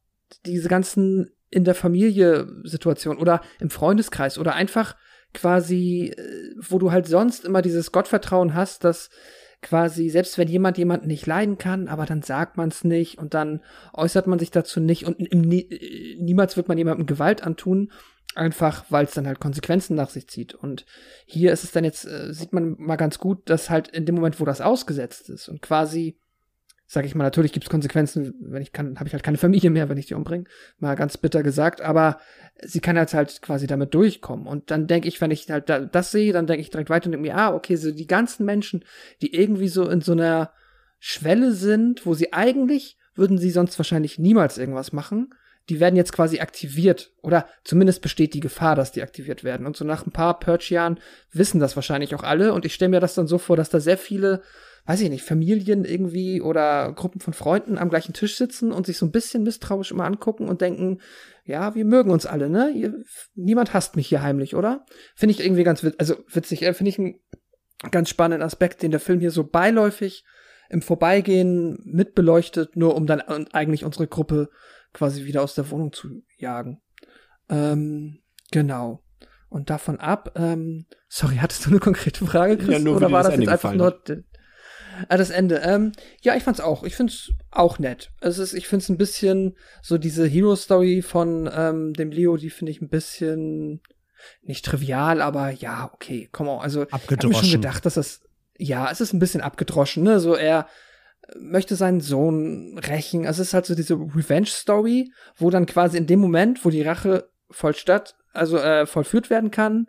diese 0.47 0.69
ganzen 0.69 1.31
in 1.51 1.65
der 1.65 1.75
Familie 1.75 2.49
Situation 2.63 3.19
oder 3.19 3.43
im 3.59 3.71
Freundeskreis 3.71 4.39
oder 4.39 4.55
einfach 4.55 4.95
quasi, 5.35 6.13
äh, 6.17 6.55
wo 6.57 6.79
du 6.79 6.93
halt 6.93 7.07
sonst 7.07 7.45
immer 7.45 7.63
dieses 7.63 7.93
Gottvertrauen 7.93 8.55
hast, 8.55 8.85
dass 8.85 9.11
quasi, 9.63 10.09
selbst 10.09 10.39
wenn 10.39 10.49
jemand 10.49 10.79
jemanden 10.79 11.09
nicht 11.09 11.27
leiden 11.27 11.59
kann, 11.59 11.89
aber 11.89 12.07
dann 12.07 12.23
sagt 12.23 12.57
man 12.57 12.71
es 12.71 12.85
nicht 12.85 13.19
und 13.19 13.35
dann 13.35 13.61
äußert 13.93 14.27
man 14.27 14.39
sich 14.39 14.51
dazu 14.51 14.81
nicht 14.81 15.05
und 15.05 15.21
im, 15.21 15.51
äh, 15.51 16.17
niemals 16.19 16.57
wird 16.57 16.69
man 16.69 16.79
jemandem 16.79 17.07
Gewalt 17.07 17.43
antun, 17.43 17.93
einfach 18.35 18.85
weil 18.89 19.05
es 19.05 19.13
dann 19.13 19.27
halt 19.27 19.41
Konsequenzen 19.41 19.97
nach 19.97 20.11
sich 20.11 20.29
zieht. 20.29 20.55
Und 20.55 20.87
hier 21.27 21.53
ist 21.53 21.65
es 21.65 21.73
dann 21.73 21.85
jetzt, 21.85 22.07
äh, 22.07 22.33
sieht 22.33 22.53
man 22.53 22.77
mal 22.79 22.97
ganz 22.97 23.19
gut, 23.19 23.49
dass 23.51 23.71
halt 23.71 23.89
in 23.89 24.07
dem 24.07 24.15
Moment, 24.15 24.41
wo 24.41 24.45
das 24.45 24.61
ausgesetzt 24.61 25.29
ist 25.29 25.49
und 25.49 25.63
quasi 25.63 26.19
sag 26.93 27.07
ich 27.07 27.15
mal, 27.15 27.23
natürlich 27.23 27.53
gibt 27.53 27.67
es 27.67 27.71
Konsequenzen, 27.71 28.35
wenn 28.41 28.63
ich 28.63 28.73
kann, 28.73 28.99
habe 28.99 29.07
ich 29.07 29.13
halt 29.13 29.23
keine 29.23 29.39
Familie 29.39 29.71
mehr, 29.71 29.89
wenn 29.89 29.97
ich 29.97 30.07
die 30.07 30.15
umbringe, 30.15 30.47
mal 30.81 30.97
ganz 30.97 31.17
bitter 31.17 31.45
gesagt, 31.45 31.81
aber 31.81 32.19
sie 32.63 32.81
kann 32.81 32.97
jetzt 32.97 33.15
halt 33.15 33.43
quasi 33.43 33.69
damit 33.69 33.95
durchkommen. 33.95 34.49
Und 34.49 34.73
dann 34.73 34.89
denke 34.89 35.07
ich, 35.07 35.21
wenn 35.21 35.31
ich 35.31 35.49
halt 35.49 35.69
da, 35.69 35.79
das 35.79 36.11
sehe, 36.11 36.33
dann 36.33 36.49
denke 36.49 36.63
ich 36.63 36.71
direkt 36.71 36.91
weiter 36.91 37.07
und 37.07 37.13
denke 37.13 37.29
mir, 37.29 37.37
ah, 37.37 37.55
okay, 37.55 37.77
so 37.77 37.93
die 37.93 38.09
ganzen 38.09 38.45
Menschen, 38.45 38.85
die 39.23 39.33
irgendwie 39.33 39.69
so 39.69 39.89
in 39.89 40.01
so 40.01 40.11
einer 40.11 40.51
Schwelle 40.99 41.53
sind, 41.53 42.07
wo 42.07 42.15
sie 42.15 42.33
eigentlich 42.33 42.99
würden 43.15 43.39
sie 43.39 43.51
sonst 43.51 43.79
wahrscheinlich 43.79 44.19
niemals 44.19 44.59
irgendwas 44.59 44.93
machen, 44.93 45.33
die 45.69 45.79
werden 45.79 45.95
jetzt 45.95 46.13
quasi 46.13 46.41
aktiviert 46.41 47.13
oder 47.23 47.47
zumindest 47.63 48.03
besteht 48.03 48.35
die 48.35 48.41
Gefahr, 48.41 48.75
dass 48.75 48.91
die 48.91 49.03
aktiviert 49.03 49.45
werden. 49.45 49.65
Und 49.65 49.77
so 49.77 49.85
nach 49.85 50.07
ein 50.07 50.13
paar 50.13 50.41
Purge-Jahren 50.41 50.99
wissen 51.31 51.61
das 51.61 51.77
wahrscheinlich 51.77 52.17
auch 52.17 52.25
alle 52.25 52.53
und 52.53 52.65
ich 52.65 52.75
stelle 52.75 52.89
mir 52.89 53.01
das 53.01 53.15
dann 53.15 53.29
so 53.29 53.39
vor, 53.39 53.57
dass 53.57 53.71
da 53.71 53.79
sehr 53.79 53.97
viele 53.97 54.43
weiß 54.87 55.01
ich 55.03 55.11
nicht, 55.11 55.25
Familien 55.25 55.85
irgendwie 55.85 56.41
oder 56.41 56.93
Gruppen 56.93 57.21
von 57.21 57.33
Freunden 57.35 57.79
am 57.79 57.91
gleichen 57.91 58.13
Tisch 58.13 58.37
sitzen 58.37 58.73
und 58.73 58.87
sich 58.87 58.99
so 58.99 59.07
ein 59.07 59.13
bisschen 59.13 59.43
misstrauisch 59.43 59.91
immer 59.91 60.05
angucken 60.05 60.49
und 60.49 60.61
denken, 60.61 61.01
ja, 61.45 61.75
wir 61.75 61.85
mögen 61.85 62.11
uns 62.11 62.27
alle, 62.27 62.49
ne? 62.49 62.71
Ihr, 62.71 63.03
niemand 63.35 63.75
hasst 63.75 63.97
mich 63.97 64.09
hier 64.09 64.23
heimlich, 64.23 64.55
oder? 64.55 64.85
Finde 65.15 65.35
ich 65.35 65.45
irgendwie 65.45 65.65
ganz 65.65 65.83
wit 65.83 65.99
also 65.99 66.17
witzig, 66.29 66.63
äh, 66.63 66.75
finde 66.75 66.91
ich 66.91 66.99
einen 66.99 67.21
ganz 67.91 68.09
spannenden 68.09 68.45
Aspekt, 68.45 68.83
den 68.83 68.91
der 68.91 69.01
Film 69.01 69.21
hier 69.21 69.31
so 69.31 69.45
beiläufig 69.45 70.25
im 70.69 70.83
Vorbeigehen 70.83 71.79
mitbeleuchtet, 71.85 72.77
nur 72.77 72.95
um 72.95 73.07
dann 73.07 73.21
eigentlich 73.21 73.85
unsere 73.85 74.07
Gruppe 74.07 74.51
quasi 74.93 75.25
wieder 75.25 75.43
aus 75.43 75.55
der 75.55 75.71
Wohnung 75.71 75.93
zu 75.93 76.23
jagen. 76.37 76.81
Ähm, 77.49 78.21
genau. 78.53 79.03
Und 79.49 79.69
davon 79.69 79.99
ab, 79.99 80.33
ähm, 80.37 80.87
sorry, 81.09 81.37
hattest 81.37 81.67
du 81.67 81.71
eine 81.71 81.81
konkrete 81.81 82.25
Frage, 82.25 82.57
Chris? 82.57 82.69
Ja, 82.69 82.79
nur, 82.79 82.97
oder 82.97 83.11
war 83.11 83.25
das 83.25 83.33
Ende 83.33 83.47
jetzt 83.47 83.53
einfach 83.53 83.75
nur 83.75 84.01
Ah, 85.09 85.17
das 85.17 85.31
Ende. 85.31 85.57
Ähm, 85.57 85.93
ja, 86.23 86.35
ich 86.37 86.43
fand's 86.43 86.61
auch. 86.61 86.85
Ich 86.85 86.97
find's 86.97 87.33
auch 87.51 87.79
nett. 87.79 88.11
Es 88.21 88.39
ist, 88.39 88.55
ich 88.55 88.69
find's 88.69 88.89
ein 88.89 88.99
bisschen 88.99 89.57
so 89.83 89.99
diese 89.99 90.27
Hero-Story 90.27 91.03
von 91.03 91.51
ähm, 91.53 91.93
dem 91.95 92.11
Leo, 92.11 92.37
die 92.37 92.51
finde 92.51 92.73
ich 92.73 92.81
ein 92.81 92.89
bisschen 92.89 93.81
nicht 94.43 94.65
trivial, 94.65 95.23
aber 95.23 95.51
ja, 95.51 95.91
okay, 95.95 96.29
komm 96.31 96.49
on. 96.49 96.61
Also 96.61 96.85
ich 96.85 96.93
hab 96.93 97.11
mir 97.11 97.35
schon 97.35 97.51
gedacht, 97.51 97.87
dass 97.87 97.95
das 97.95 98.21
ja, 98.61 98.91
es 98.91 99.01
ist 99.01 99.13
ein 99.13 99.19
bisschen 99.19 99.41
abgedroschen, 99.41 100.03
ne? 100.03 100.21
So 100.21 100.35
er 100.35 100.69
möchte 101.39 101.77
seinen 101.77 102.01
Sohn 102.01 102.79
rächen. 102.79 103.27
Also 103.27 103.43
es 103.43 103.49
ist 103.49 103.55
halt 103.55 103.67
so 103.67 103.75
diese 103.75 103.95
Revenge-Story, 103.95 105.13
wo 105.37 105.51
dann 105.51 105.67
quasi 105.67 105.97
in 105.97 106.07
dem 106.07 106.21
Moment, 106.21 106.65
wo 106.65 106.71
die 106.71 106.83
Rache 106.83 107.31
vollstatt, 107.51 108.17
also 108.33 108.59
äh, 108.59 108.87
vollführt 108.87 109.31
werden 109.31 109.51
kann, 109.51 109.87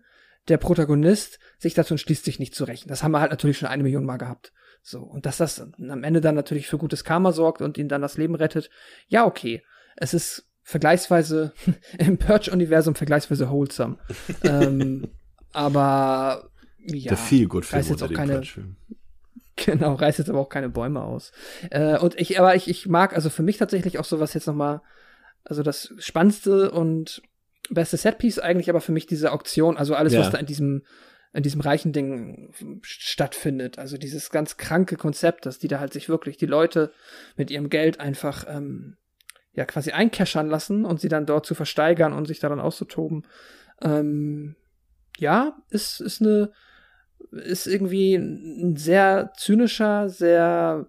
der 0.47 0.57
Protagonist 0.57 1.39
sich 1.59 1.73
dazu 1.73 1.93
entschließt, 1.93 2.23
sich 2.23 2.39
nicht 2.39 2.55
zu 2.55 2.63
rächen. 2.63 2.87
Das 2.87 3.03
haben 3.03 3.11
wir 3.11 3.21
halt 3.21 3.31
natürlich 3.31 3.57
schon 3.57 3.67
eine 3.67 3.83
Million 3.83 4.05
Mal 4.05 4.17
gehabt. 4.17 4.53
So, 4.81 5.01
und 5.01 5.25
dass 5.25 5.37
das 5.37 5.59
am 5.59 6.03
Ende 6.03 6.21
dann 6.21 6.35
natürlich 6.35 6.67
für 6.67 6.77
gutes 6.77 7.03
Karma 7.03 7.31
sorgt 7.31 7.61
und 7.61 7.77
ihn 7.77 7.87
dann 7.87 8.01
das 8.01 8.17
Leben 8.17 8.35
rettet, 8.35 8.69
ja, 9.07 9.25
okay. 9.25 9.63
Es 9.95 10.13
ist 10.13 10.47
vergleichsweise 10.63 11.53
im 11.97 12.17
Purge-Universum 12.17 12.95
vergleichsweise 12.95 13.49
wholesome. 13.49 13.97
ähm, 14.43 15.09
aber 15.53 16.49
ja, 16.79 17.09
der 17.09 17.17
viel 17.17 17.47
gut 17.47 17.71
reißt 17.71 17.89
jetzt 17.89 18.03
auch 18.03 18.11
keine, 18.11 18.41
Genau, 19.57 19.93
reißt 19.93 20.17
jetzt 20.17 20.29
aber 20.29 20.39
auch 20.39 20.49
keine 20.49 20.69
Bäume 20.69 21.03
aus. 21.03 21.31
Äh, 21.69 21.99
und 21.99 22.19
ich, 22.19 22.39
aber 22.39 22.55
ich, 22.55 22.67
ich 22.67 22.87
mag 22.87 23.13
also 23.13 23.29
für 23.29 23.43
mich 23.43 23.57
tatsächlich 23.57 23.99
auch 23.99 24.05
sowas 24.05 24.33
jetzt 24.33 24.47
nochmal, 24.47 24.81
also 25.43 25.61
das 25.61 25.93
spannendste 25.99 26.71
und 26.71 27.21
beste 27.69 27.97
Setpiece 27.97 28.39
eigentlich, 28.39 28.69
aber 28.69 28.81
für 28.81 28.91
mich 28.91 29.05
diese 29.05 29.31
Auktion, 29.31 29.77
also 29.77 29.93
alles, 29.93 30.13
ja. 30.13 30.21
was 30.21 30.31
da 30.31 30.37
in 30.37 30.45
diesem 30.45 30.83
in 31.33 31.43
diesem 31.43 31.61
reichen 31.61 31.93
Ding 31.93 32.53
stattfindet. 32.81 33.79
Also 33.79 33.97
dieses 33.97 34.31
ganz 34.31 34.57
kranke 34.57 34.97
Konzept, 34.97 35.45
dass 35.45 35.59
die 35.59 35.67
da 35.67 35.79
halt 35.79 35.93
sich 35.93 36.09
wirklich 36.09 36.37
die 36.37 36.45
Leute 36.45 36.91
mit 37.37 37.51
ihrem 37.51 37.69
Geld 37.69 37.99
einfach 37.99 38.45
ähm, 38.49 38.97
ja 39.53 39.65
quasi 39.65 39.91
einkeschern 39.91 40.49
lassen 40.49 40.85
und 40.85 40.99
sie 40.99 41.09
dann 41.09 41.25
dort 41.25 41.45
zu 41.45 41.55
versteigern 41.55 42.13
und 42.13 42.25
sich 42.25 42.39
daran 42.39 42.59
auszutoben. 42.59 43.25
Ähm, 43.81 44.55
ja, 45.17 45.57
ist, 45.69 46.01
ist 46.01 46.21
eine, 46.21 46.51
ist 47.31 47.67
irgendwie 47.67 48.15
ein 48.15 48.75
sehr 48.75 49.31
zynischer, 49.37 50.09
sehr, 50.09 50.87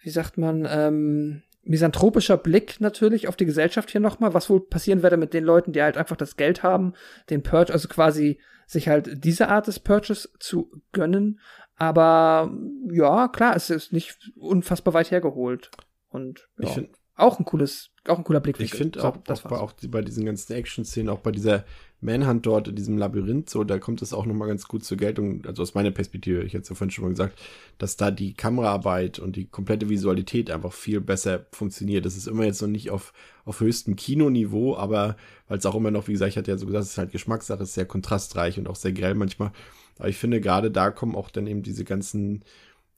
wie 0.00 0.10
sagt 0.10 0.38
man, 0.38 0.66
ähm, 0.70 1.42
misanthropischer 1.64 2.36
Blick 2.36 2.80
natürlich 2.80 3.28
auf 3.28 3.36
die 3.36 3.46
Gesellschaft 3.46 3.90
hier 3.90 4.00
nochmal, 4.00 4.34
was 4.34 4.50
wohl 4.50 4.66
passieren 4.66 5.02
werde 5.02 5.16
mit 5.16 5.32
den 5.32 5.44
Leuten, 5.44 5.72
die 5.72 5.82
halt 5.82 5.96
einfach 5.96 6.16
das 6.16 6.36
Geld 6.36 6.62
haben, 6.62 6.94
den 7.30 7.42
Purge, 7.42 7.72
also 7.72 7.88
quasi 7.88 8.38
sich 8.72 8.88
halt 8.88 9.24
diese 9.24 9.48
Art 9.48 9.66
des 9.66 9.78
Purchase 9.78 10.28
zu 10.38 10.82
gönnen. 10.92 11.40
Aber 11.76 12.52
ja, 12.90 13.28
klar, 13.28 13.56
es 13.56 13.70
ist 13.70 13.92
nicht 13.92 14.32
unfassbar 14.36 14.94
weit 14.94 15.10
hergeholt. 15.10 15.70
Und 16.08 16.48
ja, 16.58 16.68
ich 16.68 16.74
finde 16.74 16.92
auch 17.14 17.38
ein 17.38 17.44
cooles, 17.44 17.90
auch 18.08 18.18
ein 18.18 18.24
cooler 18.24 18.40
Blickwinkel. 18.40 18.74
Ich 18.74 18.78
finde 18.78 19.00
so, 19.00 19.06
auch, 19.06 19.16
auch, 19.28 19.42
bei, 19.42 19.56
auch 19.56 19.72
bei 19.88 20.02
diesen 20.02 20.24
ganzen 20.24 20.52
Action-Szenen, 20.54 21.10
auch 21.10 21.20
bei 21.20 21.30
dieser 21.30 21.64
Manhunt 22.00 22.44
dort 22.46 22.66
in 22.68 22.74
diesem 22.74 22.98
Labyrinth, 22.98 23.48
so, 23.48 23.62
da 23.62 23.78
kommt 23.78 24.02
es 24.02 24.12
auch 24.12 24.26
nochmal 24.26 24.48
ganz 24.48 24.66
gut 24.66 24.84
zur 24.84 24.96
Geltung, 24.96 25.44
also 25.46 25.62
aus 25.62 25.74
meiner 25.74 25.92
Perspektive, 25.92 26.42
ich 26.42 26.52
hätte 26.52 26.62
es 26.62 26.68
ja 26.68 26.74
vorhin 26.74 26.90
schon 26.90 27.04
mal 27.04 27.10
gesagt, 27.10 27.40
dass 27.78 27.96
da 27.96 28.10
die 28.10 28.34
Kameraarbeit 28.34 29.20
und 29.20 29.36
die 29.36 29.44
komplette 29.44 29.88
Visualität 29.88 30.50
einfach 30.50 30.72
viel 30.72 31.00
besser 31.00 31.46
funktioniert. 31.52 32.04
Das 32.04 32.16
ist 32.16 32.26
immer 32.26 32.44
jetzt 32.44 32.60
noch 32.60 32.68
nicht 32.68 32.90
auf, 32.90 33.12
auf 33.44 33.60
höchstem 33.60 33.94
Kinoniveau, 33.94 34.76
aber 34.76 35.16
weil 35.46 35.58
es 35.58 35.66
auch 35.66 35.76
immer 35.76 35.92
noch, 35.92 36.08
wie 36.08 36.12
gesagt, 36.12 36.30
ich 36.30 36.36
hatte 36.36 36.50
ja 36.50 36.58
so 36.58 36.66
gesagt, 36.66 36.84
es 36.84 36.90
ist 36.90 36.98
halt 36.98 37.12
Geschmackssache, 37.12 37.62
es 37.62 37.68
ist 37.68 37.74
sehr 37.74 37.86
kontrastreich 37.86 38.58
und 38.58 38.68
auch 38.68 38.76
sehr 38.76 38.92
grell 38.92 39.14
manchmal. 39.14 39.52
Aber 39.98 40.08
ich 40.08 40.16
finde, 40.16 40.40
gerade 40.40 40.72
da 40.72 40.90
kommen 40.90 41.14
auch 41.14 41.30
dann 41.30 41.46
eben 41.46 41.62
diese 41.62 41.84
ganzen, 41.84 42.42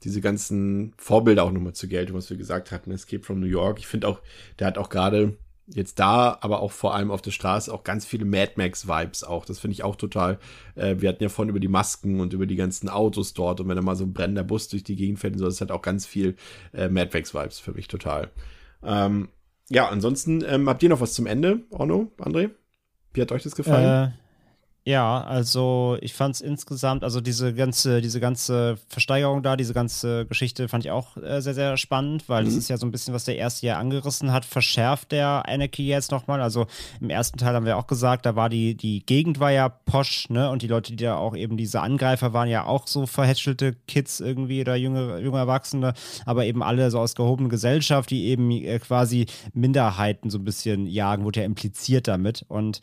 diese 0.05 0.21
ganzen 0.21 0.93
Vorbilder 0.99 1.45
auch 1.45 1.51
nochmal 1.51 1.73
zur 1.73 1.89
Geltung, 1.89 2.17
was 2.17 2.31
wir 2.31 2.37
gesagt 2.37 2.71
hatten, 2.71 2.91
Escape 2.91 3.23
from 3.23 3.41
New 3.41 3.47
York. 3.47 3.79
Ich 3.79 3.87
finde 3.87 4.09
auch, 4.09 4.21
der 4.59 4.67
hat 4.67 4.79
auch 4.79 4.91
gerade 4.91 5.37
jetzt 5.67 5.99
da, 5.99 6.37
aber 6.43 6.61
auch 6.61 6.73
vor 6.73 6.95
allem 6.95 7.11
auf 7.11 7.23
der 7.23 7.31
Straße 7.31 7.73
auch 7.73 7.85
ganz 7.85 8.05
viele 8.05 8.27
Mad 8.27 8.53
Max-Vibes 8.57 9.25
auch. 9.25 9.47
Das 9.47 9.59
finde 9.59 9.73
ich 9.73 9.83
auch 9.83 9.97
total. 9.97 10.39
Äh, 10.75 10.97
wir 10.99 11.09
hatten 11.09 11.23
ja 11.23 11.31
vorhin 11.31 11.49
über 11.49 11.61
die 11.61 11.69
Masken 11.69 12.21
und 12.21 12.35
über 12.35 12.47
die 12.47 12.57
ganzen 12.57 12.89
Autos 12.89 13.33
dort 13.33 13.61
und 13.61 13.69
wenn 13.69 13.77
da 13.77 13.83
mal 13.83 13.97
so 13.97 14.05
ein 14.05 14.13
brennender 14.13 14.45
Bus 14.45 14.69
durch 14.69 14.85
die 14.85 14.97
Gegend 14.97 15.19
fährt, 15.21 15.39
so, 15.39 15.47
das 15.47 15.61
hat 15.61 15.71
auch 15.71 15.83
ganz 15.83 16.07
viel 16.07 16.37
äh, 16.75 16.89
Mad 16.89 17.11
Max-Vibes 17.15 17.61
für 17.61 17.73
mich 17.73 17.89
total. 17.89 18.31
Ähm, 18.83 19.29
ja, 19.71 19.89
ansonsten 19.89 20.45
ähm, 20.47 20.69
habt 20.69 20.83
ihr 20.83 20.91
noch 20.91 21.01
was 21.01 21.15
zum 21.15 21.27
Ende, 21.27 21.61
Orno, 21.71 22.13
André? 22.19 22.51
Wie 23.15 23.23
hat 23.23 23.33
euch 23.33 23.45
das 23.45 23.57
gefallen? 23.57 24.11
Äh, 24.11 24.24
ja, 24.87 25.23
also 25.23 25.97
ich 26.03 26.13
fand 26.13 26.35
es 26.35 26.41
insgesamt, 26.43 27.05
also 27.05 27.23
diese 27.23 27.55
ganze, 27.55 28.03
diese 28.03 28.21
ganze 28.21 28.77
Versteigerung 28.89 29.43
da, 29.43 29.57
diese 29.57 29.73
ganze 29.73 30.27
Geschichte 30.27 30.69
fand 30.69 30.85
ich 30.85 30.91
auch 30.91 31.17
äh, 31.17 31.41
sehr, 31.41 31.55
sehr 31.55 31.79
spannend, 31.79 32.29
weil 32.29 32.43
mhm. 32.43 32.49
das 32.49 32.57
ist 32.57 32.69
ja 32.69 32.77
so 32.77 32.85
ein 32.85 32.91
bisschen, 32.91 33.15
was 33.15 33.25
der 33.25 33.39
erste 33.39 33.67
Jahr 33.67 33.79
angerissen 33.79 34.31
hat, 34.31 34.45
verschärft 34.45 35.13
der 35.13 35.49
Anarchy 35.49 35.87
jetzt 35.87 36.11
nochmal. 36.11 36.43
Also 36.43 36.67
im 37.01 37.09
ersten 37.09 37.39
Teil 37.39 37.55
haben 37.55 37.65
wir 37.65 37.79
auch 37.79 37.87
gesagt, 37.87 38.27
da 38.27 38.37
war 38.37 38.51
die, 38.51 38.75
die 38.75 39.07
Gegend 39.07 39.41
war 39.41 39.51
ja 39.51 39.71
posch, 39.71 40.29
ne? 40.29 40.51
Und 40.51 40.61
die 40.61 40.69
Leute, 40.69 40.95
die 40.95 41.03
da 41.03 41.17
auch 41.17 41.35
eben 41.35 41.57
diese 41.57 41.81
Angreifer 41.81 42.35
waren 42.35 42.51
ja 42.51 42.67
auch 42.67 42.87
so 42.87 43.07
verhätschelte 43.07 43.77
Kids 43.89 44.21
irgendwie 44.21 44.61
oder 44.61 44.77
junge, 44.77 45.19
junge 45.21 45.39
Erwachsene, 45.39 45.95
aber 46.27 46.45
eben 46.45 46.63
alle 46.63 46.91
so 46.91 46.99
aus 46.99 47.15
gehobener 47.15 47.49
Gesellschaft, 47.49 48.11
die 48.11 48.27
eben 48.27 48.51
äh, 48.51 48.79
quasi 48.81 49.27
Minderheiten 49.55 50.29
so 50.29 50.37
ein 50.37 50.45
bisschen 50.45 50.87
jagen, 50.87 51.25
wurde 51.25 51.41
ja 51.41 51.47
impliziert 51.47 52.07
damit. 52.07 52.45
Und 52.49 52.83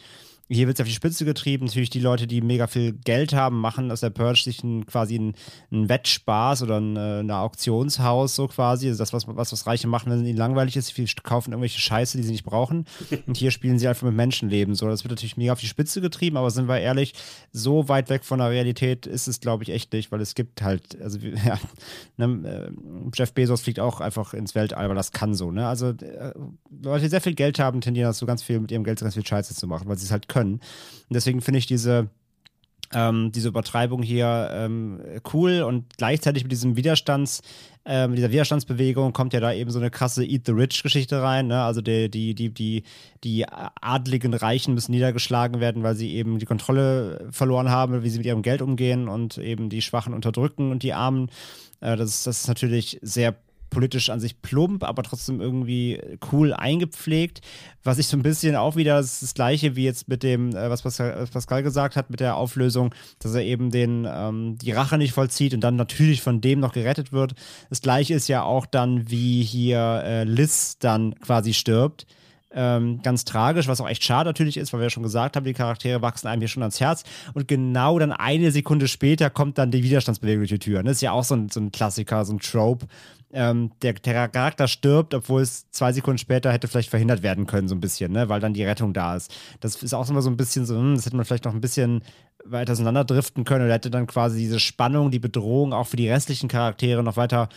hier 0.53 0.67
wird 0.67 0.77
es 0.77 0.81
auf 0.81 0.87
die 0.87 0.93
Spitze 0.93 1.23
getrieben. 1.23 1.65
Natürlich 1.65 1.89
die 1.89 2.01
Leute, 2.01 2.27
die 2.27 2.41
mega 2.41 2.67
viel 2.67 2.91
Geld 2.91 3.33
haben, 3.33 3.59
machen 3.59 3.89
aus 3.89 4.01
der 4.01 4.09
Purge 4.09 4.41
sich 4.43 4.63
ein, 4.63 4.85
quasi 4.85 5.17
ein, 5.17 5.33
Wettspaß 5.69 6.63
oder 6.63 6.79
ein, 6.79 6.97
äh, 6.97 7.21
ein 7.21 7.31
Auktionshaus 7.31 8.35
so 8.35 8.47
quasi. 8.47 8.89
Also 8.89 8.99
das, 8.99 9.13
was, 9.13 9.27
was, 9.27 9.53
was 9.53 9.65
Reiche 9.65 9.87
machen, 9.87 10.11
wenn 10.11 10.25
ihnen 10.25 10.37
langweilig 10.37 10.75
ist. 10.75 10.93
Sie 10.93 11.05
kaufen 11.23 11.51
irgendwelche 11.51 11.79
Scheiße, 11.79 12.17
die 12.17 12.23
sie 12.23 12.33
nicht 12.33 12.43
brauchen. 12.43 12.85
Und 13.27 13.37
hier 13.37 13.51
spielen 13.51 13.79
sie 13.79 13.87
einfach 13.87 14.03
mit 14.03 14.15
Menschenleben. 14.15 14.75
So, 14.75 14.87
das 14.87 15.05
wird 15.05 15.11
natürlich 15.11 15.37
mega 15.37 15.53
auf 15.53 15.61
die 15.61 15.67
Spitze 15.67 16.01
getrieben, 16.01 16.35
aber 16.35 16.51
sind 16.51 16.67
wir 16.67 16.79
ehrlich, 16.79 17.13
so 17.53 17.87
weit 17.87 18.09
weg 18.09 18.25
von 18.25 18.39
der 18.39 18.49
Realität 18.49 19.05
ist 19.05 19.27
es, 19.27 19.39
glaube 19.39 19.63
ich, 19.63 19.69
echt 19.69 19.93
nicht, 19.93 20.11
weil 20.11 20.19
es 20.19 20.35
gibt 20.35 20.61
halt, 20.61 21.01
also 21.01 21.17
ja, 21.45 21.59
ne, 22.17 22.71
äh, 22.71 22.71
Jeff 23.13 23.33
Bezos 23.33 23.61
fliegt 23.61 23.79
auch 23.79 24.01
einfach 24.01 24.33
ins 24.33 24.53
Weltall, 24.53 24.89
weil 24.89 24.95
das 24.95 25.13
kann 25.13 25.33
so. 25.33 25.49
Ne? 25.51 25.65
Also 25.65 25.89
äh, 25.91 26.33
Leute, 26.83 27.03
die 27.03 27.09
sehr 27.09 27.21
viel 27.21 27.35
Geld 27.35 27.57
haben, 27.57 27.79
tendieren 27.79 28.09
dazu, 28.09 28.25
ganz 28.25 28.43
viel 28.43 28.59
mit 28.59 28.71
ihrem 28.71 28.83
Geld 28.83 28.99
ganz 28.99 29.13
viel 29.13 29.25
Scheiße 29.25 29.55
zu 29.55 29.65
machen, 29.65 29.87
weil 29.87 29.97
sie 29.97 30.05
es 30.05 30.11
halt 30.11 30.27
können 30.27 30.40
können. 30.41 30.53
Und 30.55 31.13
deswegen 31.13 31.41
finde 31.41 31.59
ich 31.59 31.67
diese, 31.67 32.09
ähm, 32.93 33.31
diese 33.31 33.49
Übertreibung 33.49 34.01
hier 34.01 34.49
ähm, 34.51 34.99
cool 35.33 35.61
und 35.61 35.97
gleichzeitig 35.97 36.43
mit 36.43 36.51
diesem 36.51 36.75
Widerstands, 36.75 37.41
äh, 37.83 38.07
dieser 38.09 38.31
Widerstandsbewegung 38.31 39.13
kommt 39.13 39.33
ja 39.33 39.39
da 39.39 39.53
eben 39.53 39.71
so 39.71 39.79
eine 39.79 39.91
krasse 39.91 40.25
Eat 40.25 40.45
the 40.45 40.51
Rich-Geschichte 40.51 41.21
rein. 41.21 41.47
Ne? 41.47 41.61
Also 41.61 41.81
die, 41.81 42.09
die, 42.09 42.33
die, 42.35 42.49
die, 42.49 42.83
die 43.23 43.45
adligen 43.47 44.33
Reichen 44.33 44.73
müssen 44.73 44.91
niedergeschlagen 44.91 45.61
werden, 45.61 45.83
weil 45.83 45.95
sie 45.95 46.13
eben 46.13 46.39
die 46.39 46.45
Kontrolle 46.45 47.27
verloren 47.31 47.69
haben, 47.69 48.03
wie 48.03 48.09
sie 48.09 48.17
mit 48.17 48.27
ihrem 48.27 48.41
Geld 48.41 48.61
umgehen 48.61 49.07
und 49.07 49.37
eben 49.37 49.69
die 49.69 49.81
Schwachen 49.81 50.13
unterdrücken 50.13 50.71
und 50.71 50.83
die 50.83 50.93
Armen. 50.93 51.29
Äh, 51.79 51.95
das, 51.95 52.09
ist, 52.09 52.27
das 52.27 52.41
ist 52.41 52.47
natürlich 52.47 52.99
sehr 53.01 53.35
politisch 53.71 54.11
an 54.11 54.19
sich 54.19 54.43
plump, 54.43 54.83
aber 54.83 55.01
trotzdem 55.01 55.41
irgendwie 55.41 55.99
cool 56.31 56.53
eingepflegt. 56.53 57.41
Was 57.83 57.97
ich 57.97 58.05
so 58.05 58.15
ein 58.15 58.21
bisschen 58.21 58.55
auch 58.55 58.75
wieder, 58.75 58.97
das, 58.97 59.13
ist 59.13 59.23
das 59.23 59.33
gleiche 59.33 59.75
wie 59.75 59.85
jetzt 59.85 60.07
mit 60.07 60.21
dem, 60.21 60.55
äh, 60.55 60.69
was 60.69 60.83
Pascal, 60.83 61.25
Pascal, 61.33 61.63
gesagt 61.63 61.95
hat, 61.95 62.11
mit 62.11 62.19
der 62.19 62.35
Auflösung, 62.35 62.93
dass 63.17 63.33
er 63.33 63.41
eben 63.41 63.71
den, 63.71 64.07
ähm, 64.07 64.59
die 64.59 64.71
Rache 64.71 64.99
nicht 64.99 65.13
vollzieht 65.13 65.55
und 65.55 65.61
dann 65.61 65.75
natürlich 65.75 66.21
von 66.21 66.41
dem 66.41 66.59
noch 66.59 66.73
gerettet 66.73 67.11
wird. 67.11 67.33
Das 67.71 67.81
gleiche 67.81 68.13
ist 68.13 68.27
ja 68.27 68.43
auch 68.43 68.67
dann, 68.67 69.09
wie 69.09 69.41
hier 69.41 70.03
äh, 70.05 70.23
Liz 70.25 70.77
dann 70.77 71.15
quasi 71.15 71.53
stirbt 71.53 72.05
ähm, 72.53 73.01
ganz 73.01 73.25
tragisch, 73.25 73.67
was 73.67 73.81
auch 73.81 73.89
echt 73.89 74.03
schade 74.03 74.29
natürlich 74.29 74.57
ist, 74.57 74.73
weil 74.73 74.81
wir 74.81 74.85
ja 74.85 74.89
schon 74.89 75.03
gesagt 75.03 75.35
haben, 75.35 75.45
die 75.45 75.53
Charaktere 75.53 76.01
wachsen 76.01 76.27
einem 76.27 76.41
hier 76.41 76.47
schon 76.47 76.63
ans 76.63 76.79
Herz. 76.79 77.03
Und 77.33 77.47
genau 77.47 77.97
dann 77.99 78.11
eine 78.11 78.51
Sekunde 78.51 78.87
später 78.87 79.29
kommt 79.29 79.57
dann 79.57 79.71
die 79.71 79.83
Widerstandsbewegung 79.83 80.41
durch 80.41 80.49
die 80.49 80.59
Tür. 80.59 80.83
Das 80.83 80.97
ist 80.97 81.01
ja 81.01 81.11
auch 81.11 81.23
so 81.23 81.35
ein, 81.35 81.49
so 81.49 81.59
ein 81.59 81.71
Klassiker, 81.71 82.25
so 82.25 82.33
ein 82.33 82.39
Trope. 82.39 82.87
Ähm, 83.33 83.71
der, 83.81 83.93
der, 83.93 84.27
Charakter 84.27 84.67
stirbt, 84.67 85.13
obwohl 85.13 85.41
es 85.41 85.69
zwei 85.71 85.93
Sekunden 85.93 86.17
später 86.17 86.51
hätte 86.51 86.67
vielleicht 86.67 86.89
verhindert 86.89 87.23
werden 87.23 87.47
können, 87.47 87.69
so 87.69 87.75
ein 87.75 87.79
bisschen, 87.79 88.11
ne? 88.11 88.27
weil 88.27 88.41
dann 88.41 88.53
die 88.53 88.63
Rettung 88.63 88.93
da 88.93 89.15
ist. 89.15 89.33
Das 89.61 89.81
ist 89.81 89.93
auch 89.93 90.09
immer 90.09 90.21
so 90.21 90.29
ein 90.29 90.35
bisschen 90.35 90.65
so, 90.65 90.75
hm, 90.75 90.95
das 90.95 91.05
hätte 91.05 91.15
man 91.15 91.25
vielleicht 91.25 91.45
noch 91.45 91.53
ein 91.53 91.61
bisschen 91.61 92.03
weiter 92.43 92.73
auseinanderdriften 92.73 93.45
können 93.45 93.65
oder 93.65 93.73
hätte 93.73 93.89
dann 93.89 94.07
quasi 94.07 94.39
diese 94.39 94.59
Spannung, 94.59 95.11
die 95.11 95.19
Bedrohung 95.19 95.71
auch 95.71 95.87
für 95.87 95.97
die 95.97 96.09
restlichen 96.09 96.49
Charaktere 96.49 97.03
noch 97.03 97.15
weiter 97.15 97.47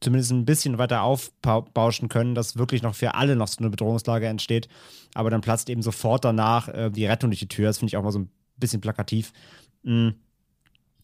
zumindest 0.00 0.30
ein 0.30 0.44
bisschen 0.44 0.78
weiter 0.78 1.02
aufbauschen 1.02 2.08
können, 2.08 2.34
dass 2.34 2.56
wirklich 2.56 2.82
noch 2.82 2.94
für 2.94 3.14
alle 3.14 3.36
noch 3.36 3.48
so 3.48 3.58
eine 3.58 3.70
Bedrohungslage 3.70 4.26
entsteht. 4.26 4.68
Aber 5.14 5.30
dann 5.30 5.40
platzt 5.40 5.68
eben 5.70 5.82
sofort 5.82 6.24
danach 6.24 6.68
äh, 6.68 6.90
die 6.90 7.06
Rettung 7.06 7.30
durch 7.30 7.40
die 7.40 7.48
Tür. 7.48 7.66
Das 7.66 7.78
finde 7.78 7.90
ich 7.90 7.96
auch 7.96 8.02
mal 8.02 8.12
so 8.12 8.20
ein 8.20 8.30
bisschen 8.56 8.80
plakativ. 8.80 9.32
Mhm. 9.82 10.14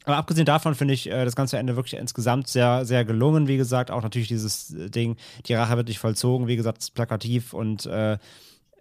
Aber 0.05 0.17
abgesehen 0.17 0.45
davon 0.45 0.75
finde 0.75 0.95
ich 0.95 1.11
äh, 1.11 1.25
das 1.25 1.35
ganze 1.35 1.59
Ende 1.59 1.77
wirklich 1.77 1.99
insgesamt 1.99 2.49
sehr, 2.49 2.85
sehr 2.85 3.05
gelungen. 3.05 3.49
Wie 3.49 3.57
gesagt, 3.57 3.91
auch 3.91 4.03
natürlich 4.03 4.29
dieses 4.29 4.73
äh, 4.73 4.91
Ding, 4.91 5.17
die 5.47 5.55
Rache 5.55 5.77
wird 5.77 5.89
nicht 5.89 5.99
vollzogen, 5.99 6.47
wie 6.47 6.57
gesagt, 6.57 6.95
plakativ 6.95 7.55
und 7.55 7.87
äh, 7.87 8.19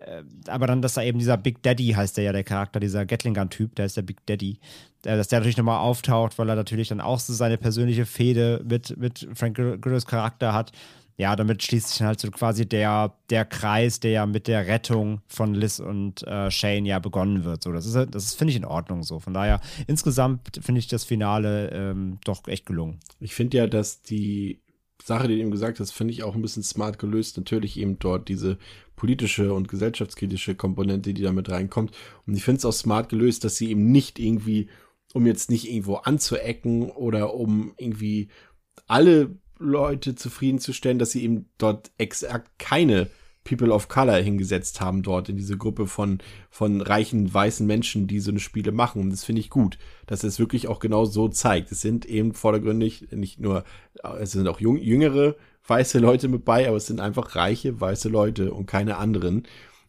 äh, 0.06 0.24
aber 0.48 0.68
dann, 0.68 0.82
dass 0.82 0.96
da 0.96 1.02
eben 1.02 1.20
dieser 1.20 1.38
Big 1.38 1.64
Daddy 1.64 1.94
heißt 1.94 2.18
der 2.18 2.26
ja, 2.26 2.34
der 2.34 2.44
Charakter, 2.44 2.80
dieser 2.80 3.06
Gatlingan-Typ, 3.06 3.76
der 3.76 3.86
ist 3.86 3.98
der 3.98 4.02
Big 4.02 4.26
Daddy, 4.26 4.60
äh, 5.06 5.18
dass 5.18 5.30
der 5.30 5.40
natürlich 5.40 5.58
nochmal 5.58 5.80
auftaucht, 5.80 6.38
weil 6.38 6.50
er 6.50 6.56
natürlich 6.56 6.90
dann 6.90 7.02
auch 7.02 7.20
so 7.20 7.34
seine 7.34 7.58
persönliche 7.58 8.06
Fehde 8.06 8.62
mit, 8.66 8.98
mit 8.98 9.28
Frank 9.34 9.56
Grillos 9.56 10.06
Charakter 10.06 10.54
hat. 10.54 10.72
Ja, 11.18 11.36
damit 11.36 11.62
schließt 11.62 11.90
sich 11.90 12.02
halt 12.02 12.20
so 12.20 12.32
quasi 12.32 12.68
der, 12.68 13.16
der 13.30 13.46
Kreis, 13.46 14.00
der 14.00 14.12
ja 14.12 14.26
mit 14.26 14.48
der 14.48 14.68
Rettung 14.68 15.22
von 15.28 15.54
Liz 15.54 15.80
und 15.80 16.24
äh, 16.24 16.50
Shane 16.50 16.86
ja 16.86 17.00
begonnen 17.00 17.44
wird. 17.44 17.64
So, 17.64 17.72
das 17.72 17.86
ist, 17.86 17.96
das 17.96 18.26
ist 18.26 18.34
finde 18.36 18.52
ich, 18.52 18.58
in 18.58 18.66
Ordnung 18.66 19.04
so. 19.04 19.20
Von 19.20 19.34
daher, 19.34 19.62
insgesamt 19.86 20.60
finde 20.62 20.80
ich 20.80 20.88
das 20.88 21.04
Finale 21.04 21.70
ähm, 21.72 22.18
doch 22.26 22.48
echt 22.48 22.66
gelungen. 22.66 23.00
Ich 23.20 23.36
finde 23.36 23.58
ja, 23.58 23.68
dass 23.68 24.02
die 24.02 24.60
Sache, 25.04 25.28
die 25.28 25.36
du 25.36 25.42
eben 25.42 25.52
gesagt 25.52 25.80
hast, 25.80 25.92
finde 25.92 26.14
ich 26.14 26.24
auch 26.24 26.34
ein 26.34 26.42
bisschen 26.42 26.64
smart 26.64 26.98
gelöst. 26.98 27.38
Natürlich 27.38 27.78
eben 27.78 28.00
dort 28.00 28.28
diese 28.28 28.58
politische 28.96 29.54
und 29.54 29.68
gesellschaftskritische 29.68 30.56
Komponente, 30.56 31.14
die 31.14 31.22
da 31.22 31.32
mit 31.32 31.50
reinkommt. 31.50 31.92
Und 32.26 32.36
ich 32.36 32.44
finde 32.44 32.60
es 32.60 32.66
auch 32.66 32.74
smart 32.74 33.10
gelöst, 33.10 33.44
dass 33.44 33.56
sie 33.56 33.70
eben 33.70 33.92
nicht 33.92 34.18
irgendwie, 34.18 34.70
um 35.14 35.28
jetzt 35.28 35.52
nicht 35.52 35.70
irgendwo 35.70 35.96
anzuecken 35.96 36.90
oder 36.90 37.36
um 37.36 37.74
irgendwie 37.78 38.30
alle 38.88 39.38
Leute 39.64 40.16
zufriedenzustellen, 40.16 41.00
dass 41.00 41.12
sie 41.12 41.24
eben 41.24 41.50
dort 41.58 41.92
exakt 41.98 42.60
keine 42.60 43.10
People 43.44 43.72
of 43.72 43.88
Color 43.90 44.18
hingesetzt 44.18 44.80
haben 44.80 45.04
dort 45.04 45.30
in 45.30 45.36
diese 45.36 45.58
Gruppe 45.58 45.88
von, 45.88 46.20
von 46.50 46.82
reichen 46.82 47.34
weißen 47.34 47.68
Menschen, 47.68 48.08
die 48.08 48.20
so 48.20 48.32
eine 48.32 48.40
Spiele 48.40 48.72
machen. 48.72 49.02
Und 49.02 49.10
das 49.10 49.24
finde 49.24 49.42
ich 49.42 49.50
gut, 49.50 49.78
dass 50.08 50.24
es 50.24 50.40
wirklich 50.40 50.68
auch 50.68 50.80
genau 50.80 51.06
so 51.06 51.28
zeigt. 51.28 51.72
Es 51.72 51.82
sind 51.82 52.06
eben 52.06 52.34
vordergründig 52.34 53.10
nicht 53.12 53.40
nur, 53.40 53.66
es 54.20 54.32
sind 54.32 54.48
auch 54.48 54.60
jüngere 54.60 55.36
weiße 55.68 56.00
Leute 56.00 56.28
mit 56.28 56.46
bei, 56.46 56.68
aber 56.68 56.78
es 56.78 56.88
sind 56.88 57.00
einfach 57.00 57.36
reiche 57.36 57.80
weiße 57.80 58.10
Leute 58.10 58.54
und 58.54 58.66
keine 58.66 58.98
anderen. 58.98 59.44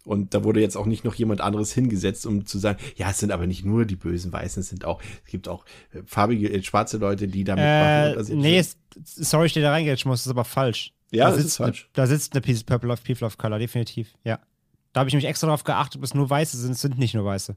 Und 0.04 0.34
da 0.34 0.44
wurde 0.44 0.60
jetzt 0.60 0.76
auch 0.76 0.86
nicht 0.86 1.04
noch 1.04 1.14
jemand 1.14 1.40
anderes 1.40 1.72
hingesetzt, 1.72 2.26
um 2.26 2.44
zu 2.44 2.58
sagen, 2.58 2.78
ja, 2.96 3.10
es 3.10 3.18
sind 3.18 3.32
aber 3.32 3.46
nicht 3.46 3.64
nur 3.64 3.86
die 3.86 3.96
bösen 3.96 4.32
Weißen, 4.32 4.60
es 4.60 4.68
sind 4.68 4.84
auch, 4.84 5.00
es 5.24 5.30
gibt 5.30 5.48
auch 5.48 5.64
äh, 5.92 6.02
farbige, 6.04 6.52
äh, 6.52 6.62
schwarze 6.62 6.98
Leute, 6.98 7.26
die 7.26 7.44
damit 7.44 7.64
äh, 7.66 8.14
machen. 8.16 8.38
Nee, 8.38 8.58
es, 8.58 8.76
sorry, 9.04 9.46
ich 9.46 9.54
dir 9.54 9.62
da 9.62 9.70
reingehen 9.70 9.96
muss, 10.04 10.20
das 10.20 10.26
ist 10.26 10.30
aber 10.30 10.44
falsch. 10.44 10.92
Ja, 11.10 11.30
da 11.30 11.36
das 11.36 11.44
ist 11.44 11.56
falsch. 11.56 11.84
Eine, 11.84 11.90
da 11.94 12.06
sitzt 12.06 12.34
eine 12.34 12.42
Piece 12.42 12.64
Purple 12.64 12.92
of 12.92 13.02
People 13.02 13.26
of 13.26 13.38
Color, 13.38 13.58
definitiv, 13.58 14.14
ja. 14.24 14.38
Da 14.92 15.00
habe 15.00 15.08
ich 15.08 15.14
mich 15.14 15.24
extra 15.24 15.48
darauf 15.48 15.64
geachtet, 15.64 15.96
ob 15.98 16.04
es 16.04 16.14
nur 16.14 16.30
Weiße 16.30 16.56
sind. 16.56 16.72
Es 16.72 16.80
sind 16.80 16.98
nicht 16.98 17.14
nur 17.14 17.24
Weiße. 17.24 17.56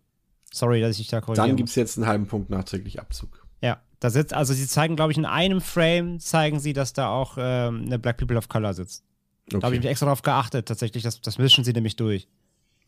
Sorry, 0.52 0.82
dass 0.82 0.92
ich 0.92 0.98
dich 0.98 1.08
da 1.10 1.22
korrigiere. 1.22 1.48
Dann 1.48 1.56
gibt 1.56 1.70
es 1.70 1.76
jetzt 1.76 1.98
einen 1.98 2.08
halben 2.08 2.26
Punkt 2.26 2.50
nachträglich 2.50 3.00
Abzug. 3.00 3.46
Ja, 3.62 3.82
da 4.00 4.10
sitzt, 4.10 4.34
also 4.34 4.54
sie 4.54 4.68
zeigen, 4.68 4.96
glaube 4.96 5.12
ich, 5.12 5.18
in 5.20 5.26
einem 5.26 5.62
Frame 5.62 6.20
zeigen 6.20 6.60
sie, 6.60 6.74
dass 6.74 6.94
da 6.94 7.10
auch 7.10 7.38
ähm, 7.40 7.84
eine 7.86 8.00
Black 8.00 8.18
People 8.18 8.38
of 8.38 8.50
Color 8.50 8.74
sitzt. 8.74 9.04
Okay. 9.48 9.60
Da 9.60 9.66
habe 9.66 9.76
ich 9.76 9.82
mich 9.82 9.90
extra 9.90 10.06
darauf 10.06 10.22
geachtet, 10.22 10.68
tatsächlich. 10.68 11.04
Das, 11.04 11.22
das 11.22 11.38
mischen 11.38 11.64
sie 11.64 11.74
nämlich 11.74 11.96
durch. 11.96 12.28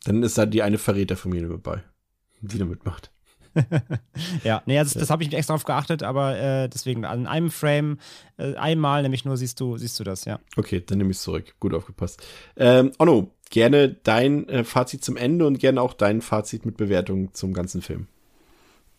Dann 0.04 0.24
ist 0.24 0.38
da 0.38 0.46
die 0.46 0.62
eine 0.62 0.78
Verräterfamilie 0.78 1.48
mit 1.48 1.64
bei, 1.64 1.84
die 2.42 2.58
da 2.58 2.66
mitmacht. 2.66 3.12
ja, 4.44 4.62
nee, 4.66 4.78
also, 4.78 5.00
das 5.00 5.10
habe 5.10 5.24
ich 5.24 5.30
nicht 5.30 5.38
extra 5.38 5.54
drauf 5.54 5.64
geachtet, 5.64 6.04
aber 6.04 6.38
äh, 6.38 6.70
deswegen 6.70 7.06
an 7.06 7.28
einem 7.28 7.50
Frame 7.50 7.98
äh, 8.38 8.56
einmal 8.56 9.02
nämlich 9.02 9.26
nur 9.26 9.38
siehst 9.38 9.60
du, 9.60 9.78
siehst 9.78 10.00
du 10.00 10.04
das, 10.04 10.26
ja. 10.26 10.40
Okay, 10.56 10.84
dann 10.86 10.98
nehme 11.00 11.12
ich 11.12 11.18
es 11.18 11.24
zurück. 11.24 11.56
Gut 11.60 11.74
aufgepasst. 11.74 12.22
Ähm, 12.56 12.92
Onno, 13.00 13.32
gerne 13.50 13.90
dein 13.90 14.48
äh, 14.50 14.64
Fazit 14.64 15.04
zum 15.04 15.18
Ende 15.18 15.48
und 15.48 15.60
gerne 15.60 15.82
auch 15.82 15.94
dein 15.94 16.22
Fazit 16.22 16.66
mit 16.66 16.78
Bewertung 16.78 17.34
zum 17.34 17.54
ganzen 17.54 17.82
Film. 17.82 18.08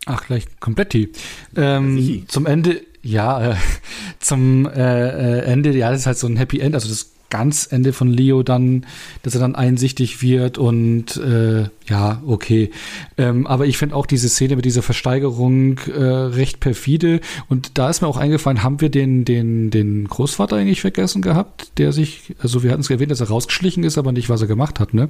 Ach, 0.07 0.27
gleich 0.27 0.47
komplett 0.61 0.95
die. 0.95 1.12
Ähm, 1.57 2.24
zum 2.28 2.47
Ende, 2.47 2.81
ja, 3.03 3.53
äh, 3.53 3.57
zum 4.19 4.66
äh, 4.66 5.41
äh, 5.41 5.45
Ende, 5.45 5.77
ja, 5.77 5.91
das 5.91 6.01
ist 6.01 6.07
halt 6.07 6.19
so 6.19 6.27
ein 6.27 6.37
Happy 6.37 6.59
End, 6.61 6.74
also 6.74 6.89
das 6.89 7.12
ganz 7.31 7.69
Ende 7.70 7.93
von 7.93 8.09
Leo 8.09 8.43
dann, 8.43 8.86
dass 9.23 9.35
er 9.35 9.40
dann 9.40 9.55
einsichtig 9.55 10.23
wird 10.23 10.59
und 10.59 11.16
äh, 11.16 11.65
ja, 11.90 12.23
okay. 12.27 12.70
Ähm, 13.19 13.47
aber 13.47 13.66
ich 13.66 13.77
finde 13.77 13.97
auch 13.97 14.07
diese 14.07 14.28
Szene 14.28 14.57
mit 14.57 14.65
dieser 14.65 14.82
Versteigerung 14.82 15.78
äh, 15.78 16.02
recht 16.02 16.61
perfide. 16.61 17.20
Und 17.48 17.78
da 17.78 17.90
ist 17.90 18.01
mir 18.01 18.09
auch 18.09 18.16
eingefallen, 18.16 18.62
haben 18.62 18.81
wir 18.81 18.90
den, 18.90 19.24
den, 19.24 19.70
den 19.70 20.07
Großvater 20.07 20.57
eigentlich 20.57 20.81
vergessen 20.81 21.20
gehabt, 21.20 21.78
der 21.78 21.93
sich, 21.93 22.36
also 22.40 22.62
wir 22.62 22.70
hatten 22.70 22.82
es 22.82 22.90
erwähnt, 22.90 23.11
dass 23.11 23.20
er 23.20 23.28
rausgeschlichen 23.28 23.82
ist, 23.82 23.98
aber 23.98 24.12
nicht, 24.12 24.28
was 24.28 24.40
er 24.40 24.47
gemacht 24.47 24.78
hat, 24.78 24.94
ne? 24.94 25.09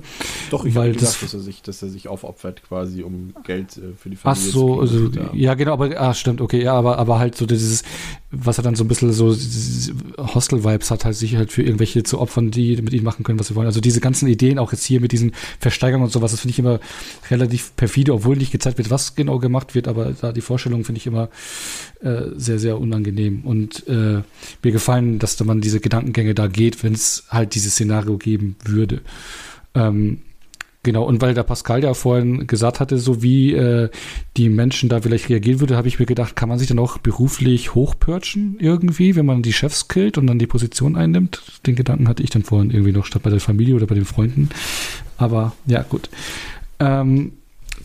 Doch, 0.51 0.65
ich 0.65 0.75
habe 0.75 0.93
gedacht, 0.93 1.23
dass 1.23 1.35
er 1.35 1.41
sich, 1.41 1.63
dass 1.63 1.83
er 1.83 1.89
sich 1.89 2.09
aufopfert 2.09 2.63
quasi, 2.63 3.03
um 3.03 3.35
Geld 3.45 3.77
äh, 3.77 3.93
für 3.97 4.09
die 4.09 4.17
Familie 4.17 4.23
Ach 4.25 4.37
so, 4.37 4.81
also, 4.81 5.11
ja, 5.35 5.55
genau, 5.55 5.75
aber, 5.75 6.01
ah, 6.01 6.15
stimmt, 6.15 6.41
okay, 6.41 6.63
ja, 6.63 6.75
aber, 6.75 6.99
aber 6.99 7.19
halt 7.19 7.37
so 7.37 7.45
dieses, 7.45 7.83
was 8.33 8.59
er 8.59 8.65
dann 8.65 8.77
so 8.77 8.85
ein 8.85 8.89
bisschen 8.89 9.13
so 9.13 9.37
Hostel-Vibes 10.19 10.91
hat, 10.91 11.05
halt 11.05 11.17
sich 11.17 11.37
halt 11.37 11.51
für 11.51 11.63
irgendwelche 11.63 12.05
zu 12.05 12.21
opfern, 12.21 12.53
die 12.53 12.81
mit 12.81 12.93
ihm 12.93 13.03
machen 13.03 13.25
können, 13.25 13.41
was 13.41 13.49
sie 13.49 13.57
wollen. 13.57 13.67
Also 13.67 13.81
diese 13.81 14.01
ganzen 14.01 14.29
Ideen, 14.29 14.59
auch 14.59 14.71
jetzt 14.71 14.85
hier 14.85 15.01
mit 15.01 15.11
diesen 15.11 15.33
Versteigerungen 15.59 16.07
und 16.07 16.13
sowas, 16.13 16.31
das 16.31 16.41
finde 16.41 16.53
ich 16.53 16.59
immer 16.61 16.79
relativ 17.31 17.75
perfide, 17.75 18.15
obwohl 18.15 18.37
nicht 18.37 18.53
gezeigt 18.53 18.79
wird, 18.79 18.91
was 18.91 19.17
genau 19.17 19.39
gemacht 19.39 19.75
wird, 19.75 19.89
aber 19.89 20.15
da 20.21 20.33
die 20.33 20.43
Vorstellung 20.43 20.85
finde 20.85 21.01
ich 21.01 21.09
immer 21.09 21.29
äh, 22.03 22.23
sehr, 22.37 22.61
sehr 22.61 22.79
unangenehm. 22.79 23.43
Und 23.43 23.87
äh, 23.89 24.23
mir 24.63 24.73
gefallen, 24.73 25.19
dass 25.19 25.37
da 25.37 25.45
man 25.45 25.61
diese 25.61 25.81
Gedankengänge 25.81 26.35
da 26.35 26.47
geht, 26.47 26.85
wenn 26.85 26.93
es 26.93 27.25
halt 27.31 27.57
dieses 27.57 27.73
Szenario 27.73 28.17
geben 28.17 28.55
würde. 28.65 29.01
Ähm, 29.75 30.21
Genau, 30.83 31.05
und 31.05 31.21
weil 31.21 31.35
der 31.35 31.43
Pascal 31.43 31.83
ja 31.83 31.93
vorhin 31.93 32.47
gesagt 32.47 32.81
hatte, 32.81 32.97
so 32.97 33.23
wie 33.23 33.53
äh, 33.53 33.91
die 34.39 34.49
Menschen 34.49 34.89
da 34.89 35.03
vielleicht 35.03 35.29
reagieren 35.29 35.61
würde, 35.61 35.77
habe 35.77 35.89
ich 35.89 35.99
mir 35.99 36.07
gedacht, 36.07 36.37
kann 36.37 36.49
man 36.49 36.59
sich 36.59 36.69
dann 36.69 36.79
auch 36.79 36.97
beruflich 36.97 37.75
hochpörchen 37.75 38.57
irgendwie, 38.59 39.15
wenn 39.15 39.27
man 39.27 39.43
die 39.43 39.53
Chefs 39.53 39.89
killt 39.89 40.17
und 40.17 40.27
dann 40.27 40.39
die 40.39 40.47
Position 40.47 40.97
einnimmt? 40.97 41.61
Den 41.67 41.77
Gedanken 41.77 42.09
hatte 42.09 42.23
ich 42.23 42.31
dann 42.31 42.45
vorhin 42.45 42.71
irgendwie 42.71 42.93
noch 42.93 43.05
statt 43.05 43.23
bei 43.23 43.29
der 43.29 43.41
Familie 43.41 43.75
oder 43.75 43.87
bei 43.87 43.95
den 43.95 44.07
Freunden. 44.07 44.49
Aber 45.19 45.53
ja, 45.67 45.83
gut. 45.83 46.09
Ähm, 46.79 47.33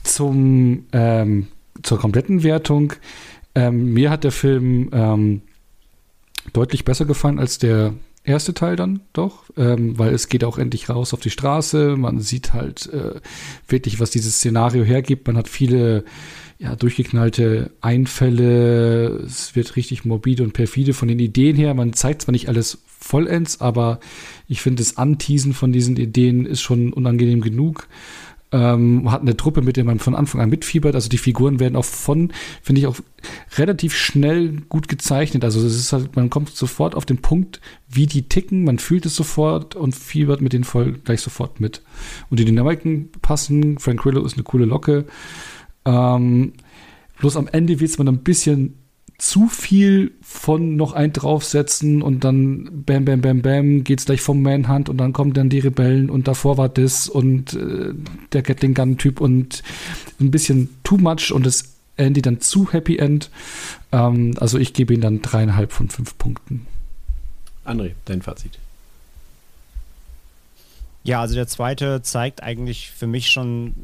zum, 0.03 0.85
ähm, 0.93 1.47
zur 1.83 1.99
kompletten 1.99 2.43
Wertung. 2.43 2.93
Ähm, 3.55 3.93
mir 3.93 4.09
hat 4.09 4.23
der 4.23 4.31
Film 4.31 4.89
ähm, 4.93 5.41
deutlich 6.53 6.85
besser 6.85 7.03
gefallen 7.03 7.39
als 7.39 7.57
der 7.57 7.93
erste 8.25 8.53
Teil 8.53 8.75
dann 8.75 9.01
doch, 9.13 9.45
ähm, 9.57 9.97
weil 9.97 10.13
es 10.13 10.27
geht 10.27 10.43
auch 10.43 10.57
endlich 10.57 10.89
raus 10.89 11.13
auf 11.13 11.19
die 11.19 11.29
Straße. 11.29 11.95
Man 11.97 12.19
sieht 12.19 12.53
halt 12.53 12.91
äh, 12.91 13.19
wirklich, 13.67 13.99
was 13.99 14.09
dieses 14.09 14.35
Szenario 14.35 14.83
hergibt. 14.83 15.27
Man 15.27 15.37
hat 15.37 15.47
viele 15.47 16.03
ja, 16.57 16.75
durchgeknallte 16.75 17.71
Einfälle. 17.81 19.07
Es 19.25 19.55
wird 19.55 19.75
richtig 19.75 20.05
morbide 20.05 20.43
und 20.43 20.53
perfide 20.53 20.93
von 20.93 21.07
den 21.07 21.19
Ideen 21.19 21.55
her. 21.55 21.73
Man 21.73 21.93
zeigt 21.93 22.23
zwar 22.23 22.31
nicht 22.31 22.47
alles 22.47 22.79
vollends, 22.85 23.61
aber 23.61 23.99
ich 24.47 24.61
finde, 24.61 24.81
das 24.81 24.97
Anteasen 24.97 25.53
von 25.53 25.71
diesen 25.71 25.97
Ideen 25.97 26.45
ist 26.45 26.61
schon 26.61 26.93
unangenehm 26.93 27.41
genug 27.41 27.87
ähm, 28.51 29.11
hat 29.11 29.21
eine 29.21 29.35
Truppe, 29.35 29.61
mit 29.61 29.77
der 29.77 29.83
man 29.83 29.99
von 29.99 30.15
Anfang 30.15 30.41
an 30.41 30.49
mitfiebert. 30.49 30.95
Also 30.95 31.09
die 31.09 31.17
Figuren 31.17 31.59
werden 31.59 31.75
auch 31.75 31.85
von, 31.85 32.31
finde 32.61 32.81
ich, 32.81 32.87
auch 32.87 32.97
relativ 33.57 33.95
schnell 33.95 34.61
gut 34.69 34.87
gezeichnet. 34.87 35.43
Also 35.43 35.65
es 35.65 35.75
ist 35.75 35.93
halt, 35.93 36.15
man 36.15 36.29
kommt 36.29 36.49
sofort 36.49 36.95
auf 36.95 37.05
den 37.05 37.17
Punkt, 37.17 37.59
wie 37.89 38.05
die 38.05 38.29
ticken, 38.29 38.63
man 38.63 38.79
fühlt 38.79 39.05
es 39.05 39.15
sofort 39.15 39.75
und 39.75 39.95
fiebert 39.95 40.41
mit 40.41 40.53
denen 40.53 40.63
voll 40.63 40.93
gleich 40.93 41.21
sofort 41.21 41.59
mit. 41.59 41.81
Und 42.29 42.39
die 42.39 42.45
Dynamiken 42.45 43.11
passen. 43.21 43.79
Frank 43.79 44.01
Grillo 44.01 44.23
ist 44.23 44.35
eine 44.35 44.43
coole 44.43 44.65
Locke. 44.65 45.05
Ähm, 45.85 46.53
bloß 47.19 47.37
am 47.37 47.47
Ende 47.47 47.79
wird 47.79 47.91
es 47.91 47.97
man 47.97 48.07
ein 48.07 48.23
bisschen 48.23 48.84
zu 49.17 49.47
viel 49.47 50.11
von 50.21 50.75
noch 50.75 50.93
ein 50.93 51.13
draufsetzen 51.13 52.01
und 52.01 52.23
dann 52.23 52.83
bam, 52.85 53.05
bam, 53.05 53.21
bam, 53.21 53.41
bam, 53.41 53.83
geht's 53.83 54.05
gleich 54.05 54.21
vom 54.21 54.41
Manhunt 54.41 54.89
und 54.89 54.97
dann 54.97 55.13
kommen 55.13 55.33
dann 55.33 55.49
die 55.49 55.59
Rebellen 55.59 56.09
und 56.09 56.27
davor 56.27 56.57
war 56.57 56.67
das 56.67 57.07
und 57.07 57.53
äh, 57.53 57.93
der 58.33 58.41
Gatling 58.41 58.73
Gun 58.73 58.97
Typ 58.97 59.21
und 59.21 59.63
ein 60.19 60.31
bisschen 60.31 60.69
too 60.83 60.97
much 60.97 61.31
und 61.31 61.45
das 61.45 61.75
Andy 61.97 62.21
dann 62.21 62.41
zu 62.41 62.73
Happy 62.73 62.97
End. 62.97 63.29
Ähm, 63.91 64.35
also 64.39 64.57
ich 64.57 64.73
gebe 64.73 64.93
ihm 64.93 65.01
dann 65.01 65.21
dreieinhalb 65.21 65.71
von 65.71 65.87
fünf 65.89 66.17
Punkten. 66.17 66.67
André, 67.63 67.91
dein 68.05 68.21
Fazit. 68.21 68.59
Ja, 71.03 71.21
also 71.21 71.35
der 71.35 71.47
zweite 71.47 72.01
zeigt 72.01 72.43
eigentlich 72.43 72.89
für 72.89 73.07
mich 73.07 73.29
schon 73.29 73.75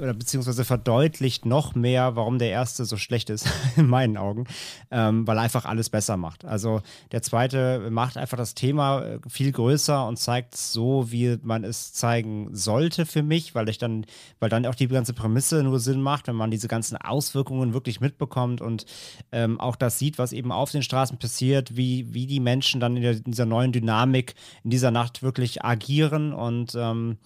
oder 0.00 0.14
beziehungsweise 0.14 0.64
verdeutlicht 0.64 1.46
noch 1.46 1.74
mehr, 1.74 2.16
warum 2.16 2.38
der 2.38 2.50
erste 2.50 2.84
so 2.84 2.96
schlecht 2.96 3.30
ist, 3.30 3.48
in 3.76 3.86
meinen 3.86 4.16
Augen, 4.16 4.46
ähm, 4.90 5.26
weil 5.26 5.36
er 5.36 5.42
einfach 5.42 5.64
alles 5.64 5.90
besser 5.90 6.16
macht. 6.16 6.44
Also 6.44 6.80
der 7.12 7.22
zweite 7.22 7.90
macht 7.90 8.16
einfach 8.16 8.36
das 8.36 8.54
Thema 8.54 9.02
äh, 9.02 9.18
viel 9.28 9.52
größer 9.52 10.06
und 10.06 10.18
zeigt 10.18 10.54
es 10.54 10.72
so, 10.72 11.10
wie 11.10 11.38
man 11.42 11.64
es 11.64 11.92
zeigen 11.92 12.48
sollte 12.52 13.06
für 13.06 13.22
mich, 13.22 13.54
weil 13.54 13.68
ich 13.68 13.78
dann, 13.78 14.06
weil 14.38 14.48
dann 14.48 14.66
auch 14.66 14.74
die 14.74 14.88
ganze 14.88 15.12
Prämisse 15.12 15.62
nur 15.62 15.80
Sinn 15.80 16.00
macht, 16.00 16.28
wenn 16.28 16.36
man 16.36 16.50
diese 16.50 16.68
ganzen 16.68 16.96
Auswirkungen 16.96 17.74
wirklich 17.74 18.00
mitbekommt 18.00 18.60
und 18.60 18.86
ähm, 19.32 19.60
auch 19.60 19.76
das 19.76 19.98
sieht, 19.98 20.18
was 20.18 20.32
eben 20.32 20.52
auf 20.52 20.70
den 20.70 20.82
Straßen 20.82 21.18
passiert, 21.18 21.76
wie, 21.76 22.12
wie 22.12 22.26
die 22.26 22.40
Menschen 22.40 22.80
dann 22.80 22.96
in, 22.96 23.02
der, 23.02 23.12
in 23.12 23.24
dieser 23.24 23.46
neuen 23.46 23.72
Dynamik 23.72 24.34
in 24.64 24.70
dieser 24.70 24.90
Nacht 24.90 25.22
wirklich 25.22 25.64
agieren 25.64 26.32
und 26.32 26.74
ähm, 26.74 27.18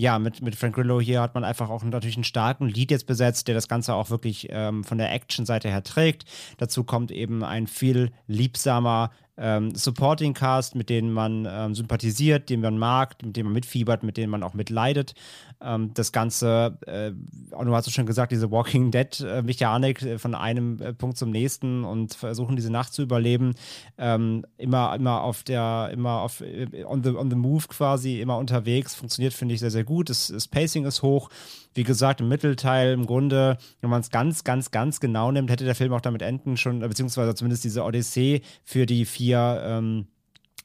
ja, 0.00 0.20
mit, 0.20 0.42
mit 0.42 0.54
Frank 0.54 0.76
Grillo 0.76 1.00
hier 1.00 1.20
hat 1.20 1.34
man 1.34 1.42
einfach 1.42 1.68
auch 1.70 1.82
natürlich 1.82 2.16
einen 2.16 2.24
starken 2.24 2.68
Lead 2.68 2.92
jetzt 2.92 3.06
besetzt, 3.06 3.48
der 3.48 3.56
das 3.56 3.66
Ganze 3.66 3.94
auch 3.94 4.10
wirklich 4.10 4.46
ähm, 4.50 4.84
von 4.84 4.96
der 4.96 5.12
Action-Seite 5.12 5.68
her 5.68 5.82
trägt. 5.82 6.24
Dazu 6.56 6.84
kommt 6.84 7.10
eben 7.10 7.42
ein 7.42 7.66
viel 7.66 8.12
liebsamer 8.28 9.10
ähm, 9.36 9.74
Supporting 9.74 10.34
Cast, 10.34 10.76
mit 10.76 10.88
denen 10.88 11.12
man 11.12 11.48
ähm, 11.50 11.74
sympathisiert, 11.74 12.48
den 12.48 12.60
man 12.60 12.78
mag, 12.78 13.16
mit 13.22 13.36
denen 13.36 13.46
man 13.46 13.54
mitfiebert, 13.54 14.04
mit 14.04 14.16
denen 14.16 14.30
man 14.30 14.44
auch 14.44 14.54
mitleidet. 14.54 15.14
Ähm, 15.60 15.92
das 15.94 16.12
Ganze, 16.12 16.78
äh, 16.86 17.10
du 17.12 17.74
hast 17.74 17.86
es 17.86 17.92
schon 17.92 18.06
gesagt, 18.06 18.30
diese 18.30 18.50
Walking 18.50 18.90
Dead-Mechanik 18.90 20.02
äh, 20.02 20.18
von 20.18 20.34
einem 20.34 20.80
äh, 20.80 20.92
Punkt 20.92 21.16
zum 21.16 21.30
nächsten 21.30 21.84
und 21.84 22.14
versuchen 22.14 22.54
diese 22.54 22.70
Nacht 22.70 22.92
zu 22.92 23.02
überleben, 23.02 23.54
ähm, 23.98 24.44
immer, 24.56 24.94
immer 24.94 25.22
auf 25.22 25.42
der, 25.42 25.90
immer 25.92 26.20
auf 26.20 26.40
äh, 26.40 26.84
on 26.84 27.02
the, 27.02 27.10
on 27.10 27.30
the 27.30 27.36
move 27.36 27.66
quasi, 27.68 28.20
immer 28.20 28.38
unterwegs, 28.38 28.94
funktioniert, 28.94 29.34
finde 29.34 29.54
ich, 29.54 29.60
sehr, 29.60 29.70
sehr 29.72 29.84
gut. 29.84 30.10
Das, 30.10 30.28
das 30.28 30.46
Pacing 30.46 30.84
ist 30.84 31.02
hoch. 31.02 31.28
Wie 31.74 31.84
gesagt, 31.84 32.20
im 32.20 32.28
Mittelteil 32.28 32.92
im 32.92 33.06
Grunde, 33.06 33.58
wenn 33.80 33.90
man 33.90 34.00
es 34.00 34.10
ganz, 34.10 34.44
ganz, 34.44 34.70
ganz 34.70 35.00
genau 35.00 35.32
nimmt, 35.32 35.50
hätte 35.50 35.64
der 35.64 35.74
Film 35.74 35.92
auch 35.92 36.00
damit 36.00 36.22
enden 36.22 36.56
schon, 36.56 36.80
beziehungsweise 36.80 37.34
zumindest 37.34 37.64
diese 37.64 37.82
Odyssee 37.84 38.42
für 38.64 38.86
die 38.86 39.04
vier 39.04 39.60
ähm, 39.64 40.06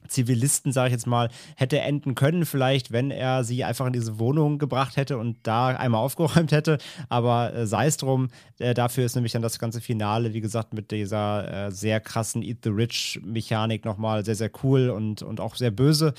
Zivilisten, 0.08 0.72
sage 0.72 0.88
ich 0.88 0.92
jetzt 0.92 1.06
mal, 1.06 1.28
hätte 1.56 1.80
enden 1.80 2.14
können, 2.14 2.46
vielleicht, 2.46 2.92
wenn 2.92 3.10
er 3.10 3.44
sie 3.44 3.64
einfach 3.64 3.86
in 3.86 3.92
diese 3.92 4.18
Wohnung 4.18 4.58
gebracht 4.58 4.96
hätte 4.96 5.18
und 5.18 5.38
da 5.42 5.68
einmal 5.68 6.00
aufgeräumt 6.00 6.52
hätte. 6.52 6.78
Aber 7.08 7.54
äh, 7.54 7.66
sei 7.66 7.86
es 7.86 7.96
drum, 7.96 8.28
äh, 8.58 8.74
dafür 8.74 9.04
ist 9.04 9.14
nämlich 9.14 9.32
dann 9.32 9.42
das 9.42 9.58
ganze 9.58 9.80
Finale, 9.80 10.34
wie 10.34 10.40
gesagt, 10.40 10.74
mit 10.74 10.90
dieser 10.90 11.66
äh, 11.66 11.70
sehr 11.70 12.00
krassen 12.00 12.42
Eat 12.42 12.58
the 12.64 12.70
Rich-Mechanik 12.70 13.84
nochmal 13.84 14.24
sehr, 14.24 14.36
sehr 14.36 14.50
cool 14.62 14.90
und, 14.90 15.22
und 15.22 15.40
auch 15.40 15.54
sehr 15.54 15.70
böse 15.70 16.14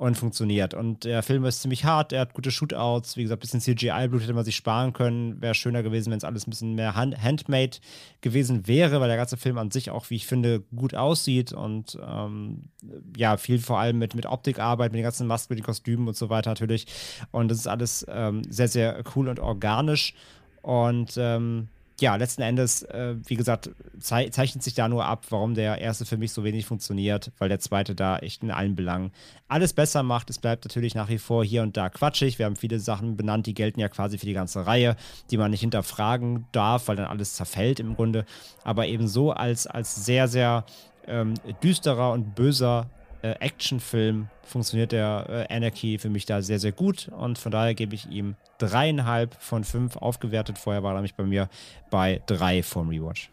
und 0.00 0.16
funktioniert. 0.16 0.72
Und 0.72 1.04
der 1.04 1.22
Film 1.22 1.44
ist 1.44 1.60
ziemlich 1.60 1.84
hart, 1.84 2.14
er 2.14 2.22
hat 2.22 2.32
gute 2.32 2.50
Shootouts, 2.50 3.18
wie 3.18 3.22
gesagt, 3.22 3.40
ein 3.42 3.58
bisschen 3.58 3.60
CGI-Blut 3.60 4.22
hätte 4.22 4.32
man 4.32 4.46
sich 4.46 4.56
sparen 4.56 4.94
können. 4.94 5.42
Wäre 5.42 5.52
schöner 5.52 5.82
gewesen, 5.82 6.10
wenn 6.10 6.16
es 6.16 6.24
alles 6.24 6.46
ein 6.46 6.50
bisschen 6.50 6.74
mehr 6.74 6.94
hand 6.94 7.22
handmade 7.22 7.76
gewesen 8.22 8.66
wäre, 8.66 9.02
weil 9.02 9.08
der 9.08 9.18
ganze 9.18 9.36
Film 9.36 9.58
an 9.58 9.70
sich 9.70 9.90
auch, 9.90 10.08
wie 10.08 10.14
ich 10.14 10.26
finde, 10.26 10.60
gut 10.74 10.94
aussieht 10.94 11.52
und 11.52 11.98
ähm, 12.02 12.70
ja, 13.14 13.36
viel 13.36 13.58
vor 13.58 13.78
allem 13.78 13.98
mit, 13.98 14.14
mit 14.14 14.24
Optikarbeit, 14.24 14.90
mit 14.92 15.00
den 15.00 15.04
ganzen 15.04 15.26
Masken, 15.26 15.52
mit 15.52 15.58
den 15.58 15.66
Kostümen 15.66 16.08
und 16.08 16.16
so 16.16 16.30
weiter 16.30 16.48
natürlich. 16.48 16.86
Und 17.30 17.50
das 17.50 17.58
ist 17.58 17.66
alles 17.66 18.06
ähm, 18.08 18.40
sehr, 18.48 18.68
sehr 18.68 19.04
cool 19.14 19.28
und 19.28 19.38
organisch. 19.38 20.14
Und 20.62 21.12
ähm, 21.18 21.68
ja, 22.00 22.16
letzten 22.16 22.42
Endes, 22.42 22.82
äh, 22.82 23.14
wie 23.26 23.36
gesagt, 23.36 23.70
zei 23.98 24.28
zeichnet 24.28 24.62
sich 24.62 24.74
da 24.74 24.88
nur 24.88 25.04
ab, 25.04 25.26
warum 25.30 25.54
der 25.54 25.78
erste 25.78 26.04
für 26.04 26.16
mich 26.16 26.32
so 26.32 26.44
wenig 26.44 26.66
funktioniert, 26.66 27.32
weil 27.38 27.48
der 27.48 27.60
zweite 27.60 27.94
da 27.94 28.18
echt 28.18 28.42
in 28.42 28.50
allen 28.50 28.76
Belangen 28.76 29.12
alles 29.48 29.72
besser 29.72 30.02
macht. 30.02 30.30
Es 30.30 30.38
bleibt 30.38 30.64
natürlich 30.64 30.94
nach 30.94 31.08
wie 31.08 31.18
vor 31.18 31.44
hier 31.44 31.62
und 31.62 31.76
da 31.76 31.88
quatschig. 31.88 32.38
Wir 32.38 32.46
haben 32.46 32.56
viele 32.56 32.78
Sachen 32.78 33.16
benannt, 33.16 33.46
die 33.46 33.54
gelten 33.54 33.80
ja 33.80 33.88
quasi 33.88 34.18
für 34.18 34.26
die 34.26 34.32
ganze 34.32 34.66
Reihe, 34.66 34.96
die 35.30 35.36
man 35.36 35.50
nicht 35.50 35.60
hinterfragen 35.60 36.46
darf, 36.52 36.88
weil 36.88 36.96
dann 36.96 37.06
alles 37.06 37.34
zerfällt 37.34 37.80
im 37.80 37.96
Grunde. 37.96 38.24
Aber 38.64 38.86
eben 38.86 39.08
so 39.08 39.32
als, 39.32 39.66
als 39.66 40.04
sehr, 40.04 40.28
sehr 40.28 40.64
ähm, 41.06 41.34
düsterer 41.62 42.12
und 42.12 42.34
böser 42.34 42.88
äh, 43.22 43.32
Actionfilm 43.40 44.28
funktioniert 44.42 44.92
der 44.92 45.46
äh, 45.50 45.54
Anarchy 45.54 45.98
für 45.98 46.10
mich 46.10 46.26
da 46.26 46.42
sehr, 46.42 46.58
sehr 46.58 46.72
gut 46.72 47.08
und 47.16 47.38
von 47.38 47.52
daher 47.52 47.74
gebe 47.74 47.94
ich 47.94 48.08
ihm 48.08 48.36
dreieinhalb 48.58 49.34
von 49.40 49.64
fünf 49.64 49.96
aufgewertet. 49.96 50.58
Vorher 50.58 50.82
war 50.82 50.92
er 50.92 50.96
nämlich 50.96 51.14
bei 51.14 51.24
mir 51.24 51.48
bei 51.90 52.22
drei 52.26 52.62
vom 52.62 52.88
Rewatch. 52.88 53.30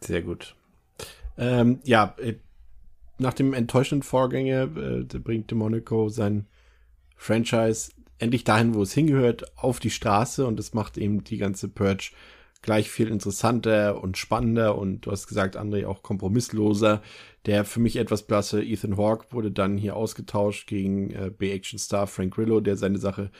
Sehr 0.00 0.22
gut. 0.22 0.54
Ähm, 1.36 1.80
ja, 1.84 2.14
äh, 2.18 2.34
nach 3.18 3.34
dem 3.34 3.52
enttäuschenden 3.54 4.02
Vorgänger 4.02 4.62
äh, 4.62 5.18
bringt 5.18 5.52
Monaco 5.52 6.08
sein 6.08 6.46
Franchise 7.16 7.92
endlich 8.18 8.44
dahin, 8.44 8.74
wo 8.74 8.82
es 8.82 8.92
hingehört, 8.92 9.56
auf 9.56 9.80
die 9.80 9.90
Straße 9.90 10.46
und 10.46 10.58
das 10.58 10.74
macht 10.74 10.98
eben 10.98 11.24
die 11.24 11.38
ganze 11.38 11.68
Purge 11.68 12.10
gleich 12.62 12.90
viel 12.90 13.08
interessanter 13.08 14.02
und 14.02 14.18
spannender 14.18 14.76
und 14.76 15.06
du 15.06 15.12
hast 15.12 15.26
gesagt, 15.26 15.56
André, 15.56 15.86
auch 15.86 16.02
kompromissloser. 16.02 17.02
Der 17.46 17.64
für 17.64 17.80
mich 17.80 17.96
etwas 17.96 18.26
blasse 18.26 18.62
Ethan 18.62 18.96
Hawke 18.96 19.26
wurde 19.30 19.50
dann 19.50 19.78
hier 19.78 19.96
ausgetauscht 19.96 20.66
gegen 20.66 21.10
äh, 21.10 21.30
B-Action-Star 21.30 22.06
Frank 22.06 22.34
Grillo, 22.34 22.60
der 22.60 22.76
seine 22.76 22.98
Sache 22.98 23.30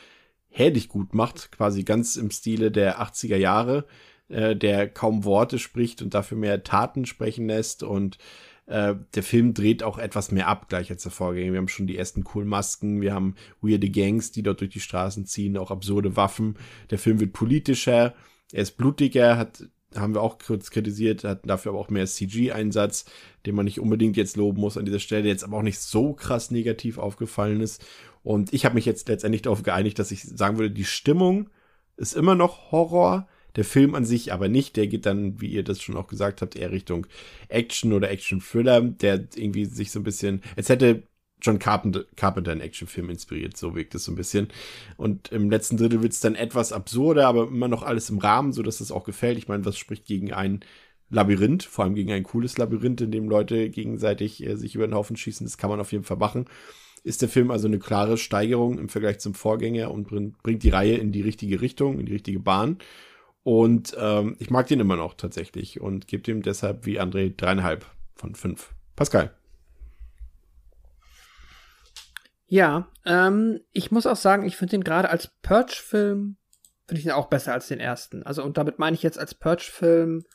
herrlich 0.49 0.89
gut 0.89 1.13
macht, 1.13 1.51
quasi 1.51 1.83
ganz 1.83 2.15
im 2.15 2.31
Stile 2.31 2.71
der 2.71 3.01
80er 3.01 3.35
Jahre, 3.35 3.85
äh, 4.29 4.55
der 4.55 4.89
kaum 4.89 5.25
Worte 5.25 5.59
spricht 5.59 6.01
und 6.01 6.13
dafür 6.13 6.37
mehr 6.37 6.63
Taten 6.63 7.05
sprechen 7.05 7.47
lässt 7.47 7.83
und 7.83 8.17
äh, 8.65 8.95
der 9.15 9.23
Film 9.23 9.53
dreht 9.53 9.83
auch 9.83 9.97
etwas 9.97 10.31
mehr 10.31 10.47
ab, 10.47 10.69
gleich 10.69 10.89
als 10.91 11.03
der 11.03 11.11
Vorgänger. 11.11 11.51
Wir 11.51 11.59
haben 11.59 11.67
schon 11.67 11.87
die 11.87 11.97
ersten 11.97 12.23
coolen 12.23 12.47
Masken, 12.47 13.01
wir 13.01 13.13
haben 13.13 13.35
weirde 13.61 13.89
Gangs, 13.89 14.31
die 14.31 14.43
dort 14.43 14.61
durch 14.61 14.71
die 14.71 14.79
Straßen 14.79 15.25
ziehen, 15.25 15.57
auch 15.57 15.71
absurde 15.71 16.15
Waffen. 16.15 16.55
Der 16.89 16.99
Film 16.99 17.19
wird 17.19 17.33
politischer, 17.33 18.13
er 18.51 18.63
ist 18.63 18.77
blutiger, 18.77 19.37
hat, 19.37 19.63
haben 19.95 20.13
wir 20.13 20.21
auch 20.21 20.37
kurz 20.39 20.71
kritisiert, 20.71 21.23
hat 21.23 21.47
dafür 21.49 21.71
aber 21.71 21.79
auch 21.79 21.89
mehr 21.89 22.05
CG-Einsatz, 22.05 23.05
den 23.45 23.55
man 23.55 23.65
nicht 23.65 23.79
unbedingt 23.79 24.17
jetzt 24.17 24.37
loben 24.37 24.61
muss 24.61 24.77
an 24.77 24.85
dieser 24.85 24.99
Stelle, 24.99 25.27
jetzt 25.27 25.43
aber 25.43 25.57
auch 25.57 25.63
nicht 25.63 25.79
so 25.79 26.13
krass 26.13 26.51
negativ 26.51 26.97
aufgefallen 26.97 27.61
ist. 27.61 27.83
Und 28.23 28.53
ich 28.53 28.65
habe 28.65 28.75
mich 28.75 28.85
jetzt 28.85 29.07
letztendlich 29.07 29.43
darauf 29.43 29.63
geeinigt, 29.63 29.99
dass 29.99 30.11
ich 30.11 30.23
sagen 30.23 30.57
würde, 30.57 30.71
die 30.71 30.85
Stimmung 30.85 31.49
ist 31.97 32.15
immer 32.15 32.35
noch 32.35 32.71
Horror, 32.71 33.27
der 33.55 33.65
Film 33.65 33.95
an 33.95 34.05
sich 34.05 34.31
aber 34.31 34.47
nicht. 34.47 34.75
Der 34.77 34.87
geht 34.87 35.05
dann, 35.05 35.41
wie 35.41 35.47
ihr 35.47 35.63
das 35.63 35.81
schon 35.81 35.97
auch 35.97 36.07
gesagt 36.07 36.41
habt, 36.41 36.55
eher 36.55 36.71
Richtung 36.71 37.07
Action 37.47 37.93
oder 37.93 38.09
Action-Thriller, 38.09 38.81
der 38.81 39.27
irgendwie 39.35 39.65
sich 39.65 39.91
so 39.91 39.99
ein 39.99 40.03
bisschen, 40.03 40.41
als 40.55 40.69
hätte 40.69 41.03
John 41.41 41.59
Carpenter, 41.59 42.05
Carpenter 42.15 42.51
einen 42.51 42.61
Actionfilm 42.61 43.09
inspiriert, 43.09 43.57
so 43.57 43.75
wirkt 43.75 43.95
es 43.95 44.03
so 44.03 44.11
ein 44.11 44.15
bisschen. 44.15 44.49
Und 44.97 45.31
im 45.31 45.49
letzten 45.49 45.77
Drittel 45.77 46.01
wird 46.01 46.13
es 46.13 46.19
dann 46.19 46.35
etwas 46.35 46.73
absurder, 46.73 47.27
aber 47.27 47.47
immer 47.47 47.67
noch 47.67 47.83
alles 47.83 48.09
im 48.09 48.17
Rahmen, 48.17 48.53
so 48.53 48.61
dass 48.61 48.81
es 48.81 48.91
auch 48.91 49.03
gefällt. 49.03 49.37
Ich 49.37 49.47
meine, 49.47 49.65
was 49.65 49.77
spricht 49.77 50.05
gegen 50.05 50.33
ein 50.33 50.61
Labyrinth, 51.09 51.63
vor 51.63 51.85
allem 51.85 51.95
gegen 51.95 52.11
ein 52.11 52.23
cooles 52.23 52.57
Labyrinth, 52.57 53.01
in 53.01 53.11
dem 53.11 53.29
Leute 53.29 53.69
gegenseitig 53.69 54.45
äh, 54.45 54.55
sich 54.55 54.75
über 54.75 54.87
den 54.87 54.93
Haufen 54.93 55.15
schießen, 55.15 55.45
das 55.45 55.57
kann 55.57 55.69
man 55.69 55.79
auf 55.79 55.91
jeden 55.91 56.03
Fall 56.03 56.17
machen. 56.17 56.45
Ist 57.03 57.21
der 57.21 57.29
Film 57.29 57.49
also 57.49 57.67
eine 57.67 57.79
klare 57.79 58.17
Steigerung 58.17 58.77
im 58.77 58.89
Vergleich 58.89 59.19
zum 59.19 59.33
Vorgänger 59.33 59.91
und 59.91 60.07
bringt, 60.07 60.43
bringt 60.43 60.63
die 60.63 60.69
Reihe 60.69 60.97
in 60.97 61.11
die 61.11 61.21
richtige 61.21 61.61
Richtung, 61.61 61.99
in 61.99 62.05
die 62.05 62.13
richtige 62.13 62.39
Bahn. 62.39 62.77
Und 63.43 63.95
ähm, 63.97 64.35
ich 64.39 64.49
mag 64.49 64.67
den 64.67 64.81
immer 64.81 64.97
noch 64.97 65.13
tatsächlich 65.13 65.79
und 65.79 66.07
gebe 66.07 66.23
dem 66.23 66.41
deshalb 66.41 66.85
wie 66.85 66.99
André 66.99 67.33
dreieinhalb 67.35 67.85
von 68.15 68.35
fünf. 68.35 68.73
Pascal. 68.97 69.38
Ja, 72.49 72.91
ähm, 73.05 73.61
ich 73.71 73.91
muss 73.91 74.07
auch 74.07 74.15
sagen, 74.15 74.43
ich 74.43 74.57
finde 74.57 74.71
den 74.71 74.83
gerade 74.83 75.09
als 75.09 75.27
Purge-Film, 75.43 76.37
finde 76.87 76.99
ich 76.99 77.03
den 77.03 77.13
auch 77.13 77.27
besser 77.27 77.53
als 77.53 77.67
den 77.67 77.79
ersten. 77.79 78.23
Also, 78.23 78.43
und 78.43 78.57
damit 78.57 78.79
meine 78.79 78.95
ich 78.95 79.03
jetzt 79.03 79.19
als 79.19 79.35
Purge-Film, 79.35 80.25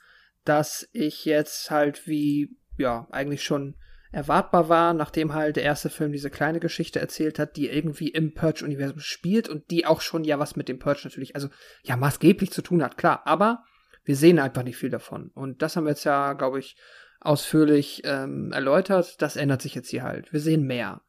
dass 0.44 0.88
ich 0.92 1.24
jetzt 1.24 1.70
halt 1.72 2.06
wie, 2.06 2.56
ja, 2.78 3.08
eigentlich 3.10 3.42
schon 3.42 3.74
erwartbar 4.12 4.68
war, 4.68 4.94
nachdem 4.94 5.34
halt 5.34 5.56
der 5.56 5.64
erste 5.64 5.90
Film 5.90 6.12
diese 6.12 6.30
kleine 6.30 6.60
Geschichte 6.60 7.00
erzählt 7.00 7.40
hat, 7.40 7.56
die 7.56 7.68
irgendwie 7.68 8.08
im 8.08 8.32
Purge-Universum 8.32 9.00
spielt 9.00 9.48
und 9.48 9.72
die 9.72 9.84
auch 9.84 10.00
schon 10.00 10.22
ja 10.22 10.38
was 10.38 10.54
mit 10.54 10.68
dem 10.68 10.78
Purge 10.78 11.00
natürlich, 11.02 11.34
also 11.34 11.48
ja, 11.82 11.96
maßgeblich 11.96 12.52
zu 12.52 12.62
tun 12.62 12.84
hat, 12.84 12.96
klar, 12.96 13.22
aber 13.24 13.64
wir 14.04 14.14
sehen 14.14 14.38
einfach 14.38 14.62
nicht 14.62 14.76
viel 14.76 14.90
davon. 14.90 15.32
Und 15.34 15.62
das 15.62 15.74
haben 15.74 15.84
wir 15.84 15.90
jetzt 15.90 16.04
ja, 16.04 16.34
glaube 16.34 16.60
ich, 16.60 16.76
ausführlich 17.20 18.02
ähm, 18.04 18.52
erläutert. 18.52 19.20
Das 19.20 19.36
ändert 19.36 19.62
sich 19.62 19.74
jetzt 19.74 19.88
hier 19.88 20.02
halt. 20.02 20.32
Wir 20.32 20.40
sehen 20.40 20.62
mehr. 20.62 21.00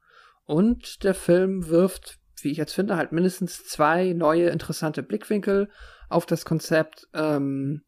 Und 0.46 1.04
der 1.04 1.14
Film 1.14 1.68
wirft, 1.68 2.20
wie 2.42 2.52
ich 2.52 2.58
jetzt 2.58 2.74
finde, 2.74 2.96
halt 2.96 3.12
mindestens 3.12 3.66
zwei 3.66 4.14
neue 4.14 4.50
interessante 4.50 5.04
Blickwinkel 5.04 5.70
auf 6.10 6.26
das 6.26 6.46
Konzept. 6.46 7.08
Ähm, 7.14 7.84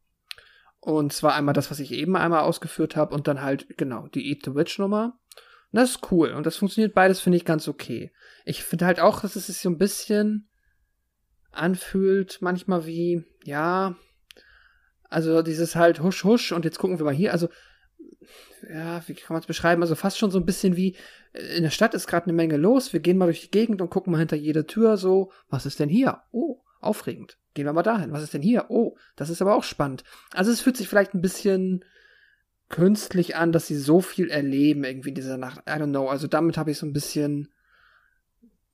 Und 0.79 1.11
zwar 1.11 1.33
einmal 1.33 1.53
das, 1.53 1.69
was 1.69 1.79
ich 1.79 1.91
eben 1.91 2.15
einmal 2.15 2.41
ausgeführt 2.41 2.95
habe 2.95 3.13
und 3.13 3.27
dann 3.27 3.41
halt, 3.41 3.67
genau, 3.77 4.07
die 4.07 4.29
Eat 4.29 4.45
the 4.45 4.55
Witch 4.55 4.79
Nummer. 4.79 5.19
Und 5.71 5.81
das 5.81 5.89
ist 5.91 6.11
cool 6.11 6.31
und 6.31 6.45
das 6.45 6.55
funktioniert 6.55 6.93
beides, 6.93 7.19
finde 7.19 7.35
ich 7.37 7.43
ganz 7.45 7.67
okay. 7.67 8.13
Ich 8.45 8.63
finde 8.63 8.85
halt 8.85 8.99
auch, 8.99 9.19
dass 9.21 9.35
es 9.35 9.47
sich 9.47 9.57
so 9.57 9.69
ein 9.69 9.77
bisschen 9.77 10.47
anfühlt, 11.51 12.37
manchmal 12.41 12.85
wie, 12.85 13.25
ja, 13.43 13.95
also 15.09 15.41
dieses 15.41 15.75
halt 15.75 16.01
husch 16.01 16.23
husch 16.23 16.51
und 16.53 16.63
jetzt 16.63 16.79
gucken 16.79 16.99
wir 16.99 17.05
mal 17.05 17.13
hier, 17.13 17.33
also 17.33 17.49
ja, 18.69 19.01
wie 19.07 19.13
kann 19.13 19.33
man 19.33 19.41
es 19.41 19.47
beschreiben? 19.47 19.81
Also 19.81 19.95
fast 19.95 20.17
schon 20.17 20.31
so 20.31 20.39
ein 20.39 20.45
bisschen 20.45 20.75
wie 20.75 20.95
in 21.33 21.63
der 21.63 21.69
Stadt 21.69 21.93
ist 21.93 22.07
gerade 22.07 22.25
eine 22.25 22.33
Menge 22.33 22.57
los. 22.57 22.93
Wir 22.93 22.99
gehen 22.99 23.17
mal 23.17 23.25
durch 23.25 23.41
die 23.41 23.51
Gegend 23.51 23.81
und 23.81 23.89
gucken 23.89 24.11
mal 24.11 24.19
hinter 24.19 24.35
jeder 24.35 24.67
Tür 24.67 24.97
so, 24.97 25.31
was 25.49 25.65
ist 25.65 25.79
denn 25.79 25.89
hier? 25.89 26.21
Oh, 26.31 26.61
aufregend. 26.79 27.37
Gehen 27.53 27.65
wir 27.65 27.73
mal 27.73 27.83
dahin. 27.83 28.11
Was 28.11 28.23
ist 28.23 28.33
denn 28.33 28.41
hier? 28.41 28.65
Oh, 28.69 28.97
das 29.15 29.29
ist 29.29 29.41
aber 29.41 29.55
auch 29.55 29.63
spannend. 29.63 30.03
Also 30.33 30.51
es 30.51 30.61
fühlt 30.61 30.77
sich 30.77 30.87
vielleicht 30.87 31.13
ein 31.13 31.21
bisschen 31.21 31.83
künstlich 32.69 33.35
an, 33.35 33.51
dass 33.51 33.67
sie 33.67 33.77
so 33.77 34.01
viel 34.01 34.29
erleben 34.29 34.83
irgendwie 34.83 35.09
in 35.09 35.15
dieser 35.15 35.37
Nacht. 35.37 35.59
I 35.67 35.73
don't 35.73 35.89
know. 35.89 36.07
Also 36.07 36.27
damit 36.27 36.57
habe 36.57 36.71
ich 36.71 36.77
so 36.77 36.85
ein 36.85 36.93
bisschen 36.93 37.49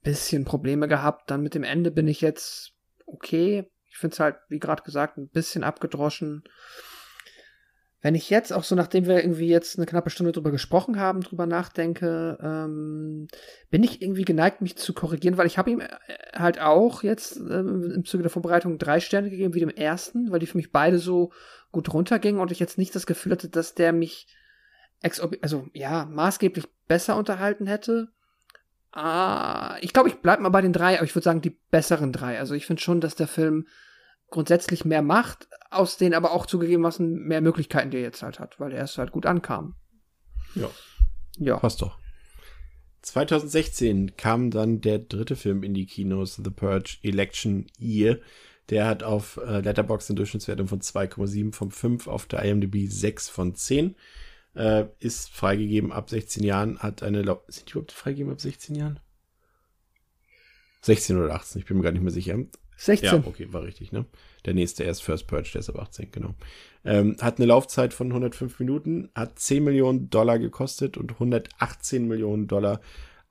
bisschen 0.04 0.46
Probleme 0.46 0.88
gehabt. 0.88 1.32
Dann 1.32 1.42
mit 1.42 1.56
dem 1.56 1.64
Ende 1.64 1.90
bin 1.90 2.08
ich 2.08 2.22
jetzt 2.22 2.74
okay. 3.06 3.70
Ich 3.90 3.98
finde 3.98 4.14
es 4.14 4.20
halt, 4.20 4.36
wie 4.50 4.60
gerade 4.60 4.84
gesagt, 4.84 5.18
ein 5.18 5.30
bisschen 5.30 5.64
abgedroschen. 5.64 6.44
Wenn 8.04 8.16
ich 8.16 8.30
jetzt 8.30 8.52
auch 8.52 8.66
so, 8.66 8.76
nachdem 8.76 9.08
wir 9.08 9.24
irgendwie 9.24 9.48
jetzt 9.48 9.80
eine 9.80 9.86
knappe 9.86 10.10
Stunde 10.10 10.34
drüber 10.34 10.52
gesprochen 10.52 11.00
haben, 11.00 11.22
drüber 11.22 11.46
nachdenke, 11.46 12.38
ähm, 12.44 13.30
bin 13.72 13.82
ich 13.82 14.02
irgendwie 14.02 14.26
geneigt, 14.26 14.60
mich 14.60 14.76
zu 14.76 14.94
korrigieren, 14.94 15.38
weil 15.38 15.48
ich 15.48 15.58
habe 15.58 15.72
ihm 15.72 15.80
äh, 15.80 15.88
halt 16.34 16.60
auch 16.60 17.02
jetzt 17.02 17.38
ähm, 17.38 17.92
im 17.96 18.04
Zuge 18.04 18.24
der 18.24 18.30
Vorbereitung 18.30 18.78
drei 18.78 19.00
Sterne 19.00 19.30
gegeben 19.30 19.54
wie 19.54 19.62
dem 19.62 19.70
ersten, 19.70 20.32
weil 20.32 20.40
die 20.40 20.48
für 20.48 20.58
mich 20.58 20.74
beide 20.74 21.00
so 21.00 21.32
gut 21.72 21.94
runtergingen 21.94 22.42
und 22.42 22.52
ich 22.52 22.60
jetzt 22.60 22.78
nicht 22.78 22.94
das 22.94 23.08
Gefühl 23.08 23.32
hatte, 23.32 23.48
dass 23.48 23.74
der 23.74 23.94
mich 23.94 24.28
also 25.42 25.68
ja, 25.74 26.06
maßgeblich 26.06 26.66
besser 26.88 27.16
unterhalten 27.16 27.68
hätte. 27.68 28.10
Ah, 28.92 29.78
ich 29.82 29.94
glaube, 29.94 30.10
ich 30.10 30.16
bleib 30.16 30.42
mal 30.42 30.50
bei 30.50 30.62
den 30.62 30.74
drei, 30.74 30.98
aber 30.98 31.06
ich 31.06 31.16
würde 31.16 31.24
sagen, 31.24 31.42
die 31.42 31.58
besseren 31.72 32.12
drei. 32.12 32.38
Also 32.38 32.54
ich 32.54 32.66
finde 32.66 32.82
schon, 32.82 33.02
dass 33.02 33.16
der 33.16 33.28
Film 33.28 33.68
grundsätzlich 34.34 34.84
mehr 34.84 35.04
macht, 35.04 35.48
aus 35.70 35.98
denen 35.98 36.16
aber 36.16 36.32
auch 36.32 36.48
zugegebenermaßen 36.48 37.14
mehr 37.14 37.40
Möglichkeiten, 37.40 37.92
die 37.92 37.98
er 37.98 38.04
jetzt 38.04 38.24
halt 38.24 38.40
hat, 38.40 38.60
weil 38.60 38.72
er 38.72 38.80
erst 38.80 38.98
halt 38.98 39.12
gut 39.12 39.28
ankam. 39.28 39.76
Ja. 40.56 40.70
Ja. 41.38 41.58
Passt 41.58 41.82
doch. 41.82 42.00
2016 43.04 44.18
kam 44.18 44.50
dann 44.50 44.82
der 44.82 44.98
dritte 44.98 45.36
Film 45.36 45.62
in 45.62 45.74
die 45.74 45.86
Kinos, 45.86 46.42
The 46.44 46.50
Purge 46.50 46.98
Election 47.04 47.68
Year. 47.78 48.20
Der 48.70 48.88
hat 48.88 49.04
auf 49.04 49.38
äh, 49.38 49.60
Letterboxd 49.60 50.10
eine 50.10 50.18
Durchschnittswertung 50.18 50.68
von 50.68 50.80
2,7 50.80 51.54
von 51.54 51.70
5, 51.70 52.08
auf 52.08 52.26
der 52.26 52.44
IMDb 52.44 52.90
6 52.90 53.30
von 53.30 53.54
10. 53.56 53.96
Äh, 54.56 54.86
ist 55.00 55.30
freigegeben 55.30 55.92
ab 55.92 56.10
16 56.10 56.44
Jahren, 56.44 56.80
hat 56.80 57.04
eine, 57.04 57.22
La 57.22 57.40
sind 57.48 57.68
die 57.68 57.72
überhaupt 57.74 57.92
freigegeben 57.92 58.32
ab 58.32 58.42
16 58.42 58.76
Jahren? 58.76 59.00
16 60.82 61.18
oder 61.18 61.36
18, 61.36 61.60
ich 61.60 61.68
bin 61.68 61.78
mir 61.78 61.84
gar 61.84 61.92
nicht 61.92 62.04
mehr 62.04 62.12
sicher. 62.12 62.38
16. 62.78 63.08
Ja, 63.08 63.24
okay, 63.26 63.48
war 63.52 63.64
richtig, 63.64 63.92
ne? 63.92 64.06
Der 64.46 64.54
nächste 64.54 64.84
erst 64.84 65.04
First 65.04 65.28
Purge, 65.28 65.50
der 65.54 65.60
ist 65.60 65.70
ab 65.70 65.80
18, 65.80 66.12
genau. 66.12 66.36
Ähm, 66.84 67.16
hat 67.22 67.38
eine 67.38 67.46
Laufzeit 67.46 67.94
von 67.94 68.08
105 68.08 68.60
Minuten, 68.60 69.10
hat 69.16 69.40
10 69.40 69.64
Millionen 69.64 70.10
Dollar 70.10 70.40
gekostet 70.40 70.98
und 70.98 71.14
118 71.14 72.08
Millionen 72.08 72.48
Dollar 72.48 72.82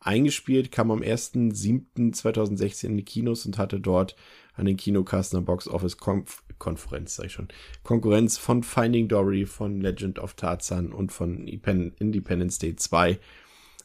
eingespielt, 0.01 0.73
kam 0.73 0.91
am 0.91 1.01
1.7.2016 1.01 2.87
in 2.87 2.97
die 2.97 3.05
Kinos 3.05 3.47
und 3.47 3.59
hatte 3.59 3.81
dort 3.81 4.17
an 4.55 4.67
den 4.67 4.77
Kinokasten 4.77 5.45
Box 5.45 5.69
Office 5.69 5.97
Konf 5.97 6.43
Konferenz, 6.59 7.17
sag 7.17 7.27
ich 7.27 7.33
schon, 7.33 7.49
Konkurrenz 7.83 8.39
von 8.39 8.63
Finding 8.63 9.09
Dory, 9.09 9.47
von 9.47 9.81
Legend 9.81 10.21
of 10.21 10.35
Tarzan 10.35 10.93
und 10.93 11.11
von 11.11 11.49
Independence 11.49 12.59
Day 12.59 12.77
2. 12.77 13.19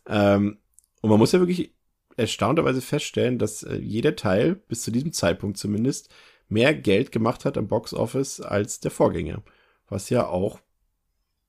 Ähm, 0.07 0.57
und 1.01 1.09
man 1.09 1.17
muss 1.17 1.31
ja 1.31 1.39
wirklich 1.39 1.73
erstaunterweise 2.17 2.81
feststellen, 2.81 3.37
dass 3.37 3.63
äh, 3.63 3.77
jeder 3.77 4.15
Teil, 4.15 4.55
bis 4.55 4.81
zu 4.81 4.91
diesem 4.91 5.13
Zeitpunkt 5.13 5.57
zumindest, 5.57 6.09
mehr 6.49 6.73
Geld 6.73 7.11
gemacht 7.11 7.45
hat 7.45 7.57
am 7.57 7.67
Box 7.67 7.93
Office 7.93 8.41
als 8.41 8.79
der 8.79 8.91
Vorgänger. 8.91 9.43
Was 9.87 10.09
ja 10.09 10.27
auch, 10.27 10.59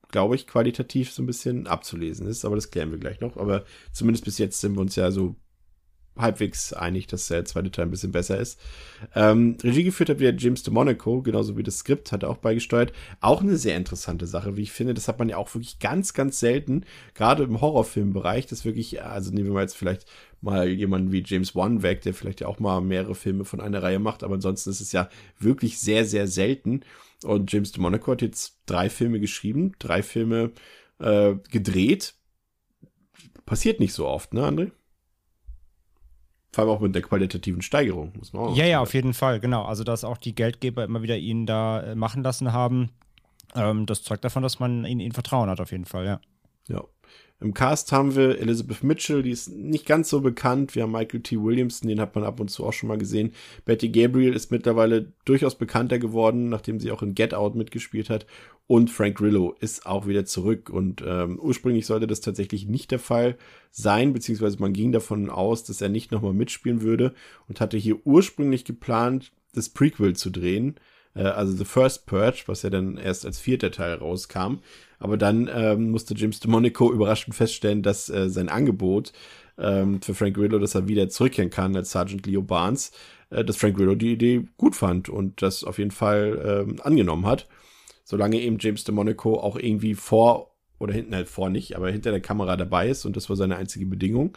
glaube 0.09 0.35
ich, 0.35 0.47
qualitativ 0.47 1.11
so 1.11 1.23
ein 1.23 1.25
bisschen 1.25 1.67
abzulesen 1.67 2.27
ist, 2.27 2.45
aber 2.45 2.55
das 2.55 2.71
klären 2.71 2.91
wir 2.91 2.99
gleich 2.99 3.19
noch. 3.19 3.37
Aber 3.37 3.65
zumindest 3.91 4.25
bis 4.25 4.37
jetzt 4.37 4.61
sind 4.61 4.75
wir 4.75 4.81
uns 4.81 4.95
ja 4.95 5.11
so 5.11 5.35
halbwegs 6.19 6.73
einig, 6.73 7.07
dass 7.07 7.27
der 7.27 7.45
zweite 7.45 7.71
Teil 7.71 7.85
ein 7.85 7.91
bisschen 7.91 8.11
besser 8.11 8.37
ist. 8.39 8.59
Ähm, 9.15 9.57
Regie 9.63 9.83
geführt 9.83 10.09
hat 10.09 10.19
wieder 10.19 10.35
James 10.35 10.63
de 10.63 10.73
Monaco, 10.73 11.21
genauso 11.21 11.57
wie 11.57 11.63
das 11.63 11.79
Skript, 11.79 12.11
hat 12.11 12.23
er 12.23 12.29
auch 12.29 12.37
beigesteuert. 12.37 12.93
Auch 13.21 13.41
eine 13.41 13.57
sehr 13.57 13.77
interessante 13.77 14.27
Sache, 14.27 14.57
wie 14.57 14.63
ich 14.63 14.71
finde. 14.71 14.93
Das 14.93 15.07
hat 15.07 15.19
man 15.19 15.29
ja 15.29 15.37
auch 15.37 15.53
wirklich 15.53 15.79
ganz, 15.79 16.13
ganz 16.13 16.39
selten, 16.39 16.85
gerade 17.13 17.43
im 17.43 17.61
Horrorfilmbereich, 17.61 18.45
das 18.45 18.65
wirklich, 18.65 19.03
also 19.03 19.31
nehmen 19.31 19.47
wir 19.47 19.53
mal 19.53 19.61
jetzt 19.61 19.77
vielleicht 19.77 20.05
mal 20.41 20.69
jemanden 20.69 21.11
wie 21.11 21.23
James 21.25 21.55
Wan 21.55 21.81
weg, 21.83 22.01
der 22.01 22.13
vielleicht 22.13 22.41
ja 22.41 22.47
auch 22.47 22.59
mal 22.59 22.81
mehrere 22.81 23.15
Filme 23.15 23.45
von 23.45 23.61
einer 23.61 23.83
Reihe 23.83 23.99
macht, 23.99 24.23
aber 24.23 24.35
ansonsten 24.35 24.69
ist 24.69 24.81
es 24.81 24.91
ja 24.91 25.09
wirklich 25.39 25.79
sehr, 25.79 26.05
sehr 26.05 26.27
selten. 26.27 26.81
Und 27.23 27.51
James 27.51 27.71
de 27.71 27.81
Monaco 27.81 28.11
hat 28.11 28.21
jetzt 28.21 28.59
drei 28.65 28.89
Filme 28.89 29.19
geschrieben, 29.19 29.73
drei 29.79 30.03
Filme 30.03 30.51
äh, 30.99 31.35
gedreht. 31.51 32.13
Passiert 33.45 33.79
nicht 33.79 33.93
so 33.93 34.07
oft, 34.07 34.33
ne, 34.33 34.47
André? 34.47 34.71
Vor 36.59 36.67
allem 36.67 36.77
auch 36.77 36.81
mit 36.81 36.95
der 36.95 37.01
qualitativen 37.01 37.61
Steigerung, 37.61 38.11
muss 38.17 38.33
man 38.33 38.43
auch 38.43 38.55
Ja, 38.55 38.65
ja, 38.65 38.79
auf 38.79 38.93
jeden 38.93 39.13
Fall, 39.13 39.39
genau. 39.39 39.63
Also, 39.63 39.83
dass 39.83 40.03
auch 40.03 40.17
die 40.17 40.35
Geldgeber 40.35 40.83
immer 40.83 41.01
wieder 41.01 41.17
ihn 41.17 41.45
da 41.45 41.81
äh, 41.81 41.95
machen 41.95 42.23
lassen 42.23 42.53
haben, 42.53 42.89
ähm, 43.55 43.85
das 43.85 44.03
zeugt 44.03 44.23
davon, 44.23 44.43
dass 44.43 44.59
man 44.59 44.85
in 44.85 44.99
ihn 44.99 45.11
Vertrauen 45.11 45.49
hat, 45.49 45.59
auf 45.59 45.71
jeden 45.71 45.85
Fall, 45.85 46.05
ja. 46.05 46.21
Ja. 46.67 46.83
Im 47.41 47.53
Cast 47.53 47.93
haben 47.93 48.15
wir 48.17 48.39
Elizabeth 48.39 48.83
Mitchell, 48.83 49.23
die 49.23 49.31
ist 49.31 49.49
nicht 49.49 49.85
ganz 49.85 50.09
so 50.09 50.19
bekannt. 50.19 50.75
Wir 50.75 50.83
haben 50.83 50.91
Michael 50.91 51.21
T. 51.21 51.41
Williamson, 51.41 51.87
den 51.87 52.01
hat 52.01 52.13
man 52.13 52.25
ab 52.25 52.41
und 52.41 52.49
zu 52.49 52.65
auch 52.65 52.73
schon 52.73 52.89
mal 52.89 52.97
gesehen. 52.97 53.31
Betty 53.63 53.87
Gabriel 53.87 54.33
ist 54.33 54.51
mittlerweile 54.51 55.13
durchaus 55.23 55.55
bekannter 55.55 55.99
geworden, 55.99 56.49
nachdem 56.49 56.81
sie 56.81 56.91
auch 56.91 57.01
in 57.01 57.15
Get 57.15 57.33
Out 57.33 57.55
mitgespielt 57.55 58.09
hat. 58.09 58.25
Und 58.67 58.91
Frank 58.91 59.17
Grillo 59.17 59.55
ist 59.61 59.85
auch 59.85 60.05
wieder 60.05 60.25
zurück. 60.25 60.69
Und 60.69 61.01
ähm, 61.07 61.39
ursprünglich 61.39 61.85
sollte 61.85 62.07
das 62.07 62.19
tatsächlich 62.19 62.67
nicht 62.67 62.91
der 62.91 62.99
Fall 62.99 63.37
sein, 63.71 64.11
beziehungsweise 64.11 64.59
man 64.59 64.73
ging 64.73 64.91
davon 64.91 65.29
aus, 65.29 65.63
dass 65.63 65.79
er 65.79 65.89
nicht 65.89 66.11
nochmal 66.11 66.33
mitspielen 66.33 66.81
würde 66.81 67.13
und 67.47 67.61
hatte 67.61 67.77
hier 67.77 68.05
ursprünglich 68.05 68.65
geplant, 68.65 69.31
das 69.53 69.69
Prequel 69.69 70.13
zu 70.15 70.29
drehen 70.29 70.75
äh, 71.15 71.23
also 71.23 71.53
The 71.53 71.65
First 71.65 72.05
Purge, 72.05 72.43
was 72.47 72.61
ja 72.63 72.69
dann 72.69 72.97
erst 72.97 73.25
als 73.25 73.39
vierter 73.39 73.71
Teil 73.71 73.95
rauskam. 73.95 74.59
Aber 74.99 75.17
dann 75.17 75.49
ähm, 75.53 75.91
musste 75.91 76.13
James 76.15 76.39
DeMonico 76.39 76.91
überraschend 76.93 77.35
feststellen, 77.35 77.83
dass 77.83 78.09
äh, 78.09 78.29
sein 78.29 78.49
Angebot 78.49 79.13
ähm, 79.57 80.01
für 80.01 80.13
Frank 80.13 80.35
Grillo, 80.35 80.59
dass 80.59 80.75
er 80.75 80.87
wieder 80.87 81.09
zurückkehren 81.09 81.49
kann 81.49 81.75
als 81.75 81.91
Sergeant 81.91 82.25
Leo 82.25 82.41
Barnes, 82.41 82.91
äh, 83.29 83.43
dass 83.43 83.57
Frank 83.57 83.77
Grillo 83.77 83.95
die 83.95 84.13
Idee 84.13 84.45
gut 84.57 84.75
fand 84.75 85.09
und 85.09 85.41
das 85.41 85.63
auf 85.63 85.77
jeden 85.77 85.91
Fall 85.91 86.65
ähm, 86.69 86.81
angenommen 86.81 87.25
hat. 87.25 87.47
Solange 88.03 88.39
eben 88.39 88.57
James 88.59 88.83
DeMonico 88.83 89.39
auch 89.39 89.55
irgendwie 89.57 89.93
vor 89.93 90.55
oder 90.79 90.93
hinten 90.93 91.13
halt 91.13 91.27
vor 91.27 91.49
nicht, 91.49 91.75
aber 91.75 91.91
hinter 91.91 92.11
der 92.11 92.21
Kamera 92.21 92.55
dabei 92.55 92.89
ist 92.89 93.05
und 93.05 93.15
das 93.15 93.29
war 93.29 93.35
seine 93.35 93.57
einzige 93.57 93.85
Bedingung. 93.85 94.35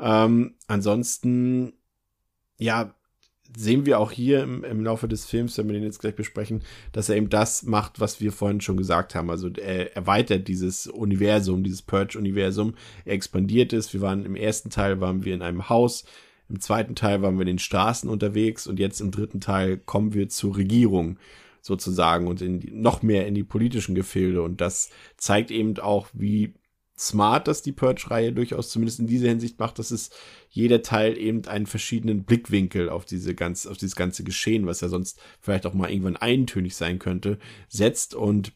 Ähm, 0.00 0.54
ansonsten, 0.66 1.74
ja, 2.58 2.94
sehen 3.56 3.86
wir 3.86 3.98
auch 4.00 4.10
hier 4.10 4.42
im, 4.42 4.64
im 4.64 4.82
Laufe 4.82 5.08
des 5.08 5.26
Films, 5.26 5.56
wenn 5.58 5.66
wir 5.66 5.74
den 5.74 5.82
jetzt 5.82 6.00
gleich 6.00 6.14
besprechen, 6.14 6.62
dass 6.92 7.08
er 7.08 7.16
eben 7.16 7.28
das 7.28 7.62
macht, 7.62 8.00
was 8.00 8.20
wir 8.20 8.32
vorhin 8.32 8.60
schon 8.60 8.76
gesagt 8.76 9.14
haben. 9.14 9.30
Also 9.30 9.48
er 9.48 9.96
erweitert 9.96 10.48
dieses 10.48 10.86
Universum, 10.86 11.62
dieses 11.62 11.82
Purge-Universum, 11.82 12.74
er 13.04 13.14
expandiert 13.14 13.72
es. 13.72 13.92
Wir 13.92 14.00
waren 14.00 14.24
im 14.24 14.36
ersten 14.36 14.70
Teil 14.70 15.00
waren 15.00 15.24
wir 15.24 15.34
in 15.34 15.42
einem 15.42 15.68
Haus, 15.68 16.04
im 16.48 16.60
zweiten 16.60 16.94
Teil 16.94 17.22
waren 17.22 17.36
wir 17.36 17.42
in 17.42 17.54
den 17.54 17.58
Straßen 17.58 18.08
unterwegs 18.08 18.66
und 18.66 18.78
jetzt 18.78 19.00
im 19.00 19.10
dritten 19.10 19.40
Teil 19.40 19.78
kommen 19.78 20.14
wir 20.14 20.28
zur 20.28 20.56
Regierung 20.56 21.18
sozusagen 21.62 22.26
und 22.26 22.42
in 22.42 22.60
noch 22.72 23.02
mehr 23.02 23.26
in 23.26 23.34
die 23.34 23.44
politischen 23.44 23.94
Gefilde 23.94 24.42
und 24.42 24.60
das 24.60 24.90
zeigt 25.16 25.50
eben 25.50 25.78
auch, 25.78 26.08
wie 26.12 26.52
smart, 26.96 27.48
dass 27.48 27.62
die 27.62 27.72
Purge-Reihe 27.72 28.32
durchaus 28.32 28.70
zumindest 28.70 29.00
in 29.00 29.06
dieser 29.06 29.28
Hinsicht 29.28 29.58
macht, 29.58 29.78
dass 29.78 29.90
es 29.90 30.10
jeder 30.48 30.82
Teil 30.82 31.18
eben 31.18 31.44
einen 31.46 31.66
verschiedenen 31.66 32.24
Blickwinkel 32.24 32.88
auf 32.88 33.04
diese 33.04 33.34
ganz, 33.34 33.66
auf 33.66 33.76
dieses 33.76 33.96
ganze 33.96 34.22
Geschehen, 34.22 34.66
was 34.66 34.80
ja 34.80 34.88
sonst 34.88 35.18
vielleicht 35.40 35.66
auch 35.66 35.74
mal 35.74 35.90
irgendwann 35.90 36.16
eintönig 36.16 36.76
sein 36.76 36.98
könnte, 36.98 37.38
setzt 37.68 38.14
und 38.14 38.52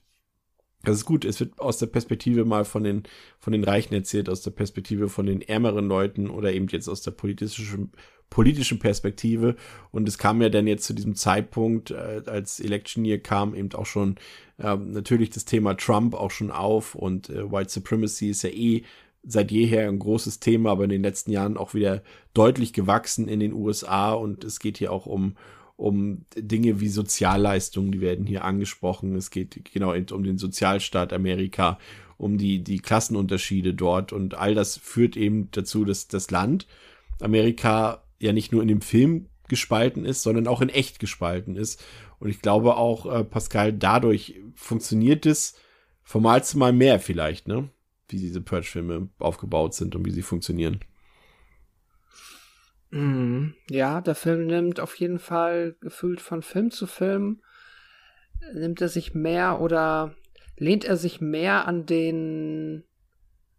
das 0.84 0.98
ist 0.98 1.04
gut. 1.04 1.24
Es 1.24 1.40
wird 1.40 1.58
aus 1.58 1.78
der 1.78 1.86
Perspektive 1.86 2.44
mal 2.44 2.64
von 2.64 2.84
den, 2.84 3.02
von 3.40 3.52
den 3.52 3.64
Reichen 3.64 3.94
erzählt, 3.94 4.28
aus 4.28 4.42
der 4.42 4.52
Perspektive 4.52 5.08
von 5.08 5.26
den 5.26 5.42
ärmeren 5.42 5.88
Leuten 5.88 6.30
oder 6.30 6.52
eben 6.52 6.68
jetzt 6.68 6.88
aus 6.88 7.02
der 7.02 7.10
politischen, 7.10 7.90
politischen 8.30 8.78
Perspektive. 8.78 9.56
Und 9.90 10.08
es 10.08 10.18
kam 10.18 10.42
ja 10.42 10.48
dann 10.48 10.66
jetzt 10.66 10.84
zu 10.84 10.94
diesem 10.94 11.14
Zeitpunkt, 11.14 11.90
äh, 11.90 12.22
als 12.26 12.60
Election 12.60 13.04
Year 13.04 13.18
kam, 13.18 13.54
eben 13.54 13.72
auch 13.72 13.86
schon 13.86 14.16
äh, 14.58 14.76
natürlich 14.76 15.30
das 15.30 15.44
Thema 15.44 15.74
Trump 15.74 16.14
auch 16.14 16.30
schon 16.30 16.50
auf 16.50 16.94
und 16.94 17.30
äh, 17.30 17.50
White 17.50 17.70
Supremacy 17.70 18.30
ist 18.30 18.42
ja 18.42 18.50
eh 18.50 18.84
seit 19.24 19.50
jeher 19.50 19.88
ein 19.88 19.98
großes 19.98 20.40
Thema, 20.40 20.70
aber 20.70 20.84
in 20.84 20.90
den 20.90 21.02
letzten 21.02 21.30
Jahren 21.30 21.56
auch 21.56 21.74
wieder 21.74 22.02
deutlich 22.34 22.72
gewachsen 22.72 23.28
in 23.28 23.40
den 23.40 23.52
USA 23.52 24.12
und 24.12 24.44
es 24.44 24.58
geht 24.60 24.78
hier 24.78 24.92
auch 24.92 25.06
um 25.06 25.34
um 25.76 26.24
Dinge 26.36 26.80
wie 26.80 26.88
Sozialleistungen, 26.88 27.92
die 27.92 28.00
werden 28.00 28.26
hier 28.26 28.44
angesprochen. 28.44 29.14
Es 29.14 29.30
geht 29.30 29.72
genau 29.72 29.94
um 29.94 30.24
den 30.24 30.36
Sozialstaat 30.36 31.12
Amerika, 31.12 31.78
um 32.16 32.36
die, 32.36 32.64
die 32.64 32.80
Klassenunterschiede 32.80 33.74
dort 33.74 34.12
und 34.12 34.34
all 34.34 34.56
das 34.56 34.76
führt 34.76 35.16
eben 35.16 35.52
dazu, 35.52 35.84
dass 35.84 36.08
das 36.08 36.32
Land 36.32 36.66
Amerika 37.20 38.02
ja 38.20 38.32
nicht 38.32 38.52
nur 38.52 38.62
in 38.62 38.68
dem 38.68 38.80
Film 38.80 39.28
gespalten 39.48 40.04
ist, 40.04 40.22
sondern 40.22 40.46
auch 40.46 40.60
in 40.60 40.68
echt 40.68 40.98
gespalten 40.98 41.56
ist. 41.56 41.82
Und 42.18 42.28
ich 42.28 42.40
glaube 42.42 42.76
auch, 42.76 43.06
äh, 43.06 43.24
Pascal, 43.24 43.72
dadurch 43.72 44.40
funktioniert 44.54 45.26
es 45.26 45.58
von 46.02 46.22
Mal 46.22 46.44
zu 46.44 46.58
Mal 46.58 46.72
mehr 46.72 47.00
vielleicht, 47.00 47.48
ne? 47.48 47.70
Wie 48.08 48.18
diese 48.18 48.40
Purge-Filme 48.40 49.08
aufgebaut 49.18 49.74
sind 49.74 49.94
und 49.94 50.04
wie 50.06 50.10
sie 50.10 50.22
funktionieren. 50.22 50.80
Mm, 52.90 53.50
ja, 53.68 54.00
der 54.00 54.14
Film 54.14 54.46
nimmt 54.46 54.80
auf 54.80 54.94
jeden 54.96 55.18
Fall 55.18 55.76
gefühlt 55.80 56.20
von 56.20 56.42
Film 56.42 56.70
zu 56.70 56.86
Film, 56.86 57.42
nimmt 58.54 58.80
er 58.80 58.88
sich 58.88 59.14
mehr 59.14 59.60
oder 59.60 60.14
lehnt 60.56 60.84
er 60.84 60.96
sich 60.96 61.20
mehr 61.20 61.68
an 61.68 61.86
den 61.86 62.84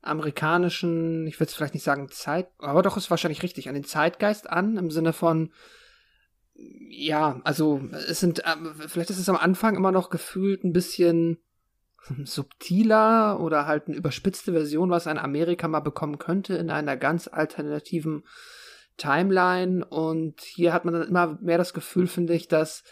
amerikanischen, 0.02 1.28
ich 1.28 1.40
würde 1.40 1.50
es 1.50 1.56
vielleicht 1.56 1.74
nicht 1.74 1.84
sagen 1.84 2.10
Zeit, 2.10 2.48
aber 2.60 2.82
doch 2.82 2.98
ist 2.98 3.10
wahrscheinlich 3.10 3.44
richtig, 3.44 3.68
an 3.68 3.76
den 3.76 3.84
Zeitgeist 3.84 4.50
an, 4.50 4.78
im 4.78 4.92
Sinne 4.92 5.14
von, 5.14 5.52
ja, 6.90 7.40
also 7.44 7.82
es 8.08 8.20
sind, 8.20 8.40
äh, 8.46 8.56
vielleicht 8.88 9.10
ist 9.10 9.20
es 9.20 9.30
am 9.30 9.38
Anfang 9.38 9.76
immer 9.76 9.92
noch 9.92 10.10
gefühlt 10.10 10.64
ein 10.64 10.74
bisschen 10.74 11.38
subtiler 12.24 13.40
oder 13.40 13.66
halt 13.66 13.88
eine 13.88 13.98
überspitzte 13.98 14.52
Version, 14.54 14.90
was 14.90 15.08
ein 15.08 15.18
Amerika 15.18 15.68
mal 15.68 15.80
bekommen 15.80 16.18
könnte 16.18 16.56
in 16.56 16.70
einer 16.70 16.98
ganz 16.98 17.28
alternativen 17.28 18.24
Timeline. 18.98 19.86
Und 19.86 20.42
hier 20.42 20.74
hat 20.74 20.86
man 20.86 20.94
dann 20.94 21.08
immer 21.08 21.38
mehr 21.42 21.58
das 21.58 21.74
Gefühl, 21.74 22.08
finde 22.08 22.34
ich, 22.34 22.48
dass 22.48 22.84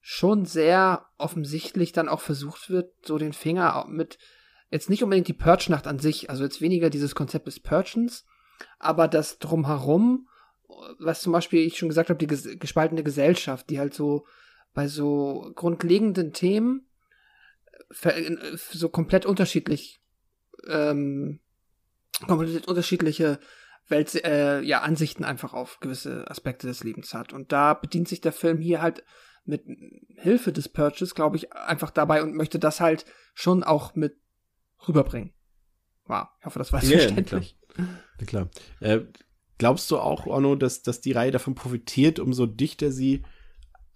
schon 0.00 0.44
sehr 0.44 1.06
offensichtlich 1.16 1.92
dann 1.92 2.08
auch 2.08 2.20
versucht 2.20 2.68
wird, 2.68 2.92
so 3.06 3.16
den 3.16 3.32
Finger 3.32 3.86
mit 3.88 4.18
jetzt 4.74 4.90
nicht 4.90 5.04
unbedingt 5.04 5.28
die 5.28 5.34
Purge-Nacht 5.34 5.86
an 5.86 6.00
sich, 6.00 6.30
also 6.30 6.42
jetzt 6.42 6.60
weniger 6.60 6.90
dieses 6.90 7.14
Konzept 7.14 7.46
des 7.46 7.60
Purgens, 7.60 8.26
aber 8.80 9.06
das 9.06 9.38
drumherum, 9.38 10.28
was 10.98 11.22
zum 11.22 11.32
Beispiel 11.32 11.64
ich 11.64 11.78
schon 11.78 11.88
gesagt 11.88 12.10
habe, 12.10 12.18
die 12.18 12.58
gespaltene 12.58 13.04
Gesellschaft, 13.04 13.70
die 13.70 13.78
halt 13.78 13.94
so 13.94 14.26
bei 14.72 14.88
so 14.88 15.52
grundlegenden 15.54 16.32
Themen 16.32 16.88
so 18.72 18.88
komplett 18.88 19.26
unterschiedlich, 19.26 20.02
ähm, 20.66 21.38
komplett 22.26 22.66
unterschiedliche 22.66 23.38
Welt, 23.86 24.12
äh, 24.24 24.60
ja, 24.62 24.80
Ansichten 24.80 25.22
einfach 25.22 25.54
auf 25.54 25.78
gewisse 25.78 26.28
Aspekte 26.28 26.66
des 26.66 26.82
Lebens 26.82 27.14
hat. 27.14 27.32
Und 27.32 27.52
da 27.52 27.74
bedient 27.74 28.08
sich 28.08 28.20
der 28.20 28.32
Film 28.32 28.58
hier 28.58 28.82
halt 28.82 29.04
mit 29.44 29.62
Hilfe 30.16 30.52
des 30.52 30.68
Purges, 30.68 31.14
glaube 31.14 31.36
ich, 31.36 31.52
einfach 31.52 31.92
dabei 31.92 32.24
und 32.24 32.34
möchte 32.34 32.58
das 32.58 32.80
halt 32.80 33.04
schon 33.34 33.62
auch 33.62 33.94
mit 33.94 34.23
rüberbringen. 34.88 35.32
Wow, 36.06 36.26
ich 36.40 36.46
hoffe, 36.46 36.58
das 36.58 36.72
war 36.72 36.82
yeah, 36.82 36.98
verständlich. 36.98 37.56
Klar. 38.26 38.48
klar. 38.48 38.48
Äh, 38.80 39.00
glaubst 39.58 39.90
du 39.90 39.98
auch, 39.98 40.26
Onno, 40.26 40.54
dass, 40.54 40.82
dass 40.82 41.00
die 41.00 41.12
Reihe 41.12 41.30
davon 41.30 41.54
profitiert, 41.54 42.18
umso 42.18 42.46
dichter 42.46 42.92
sie 42.92 43.22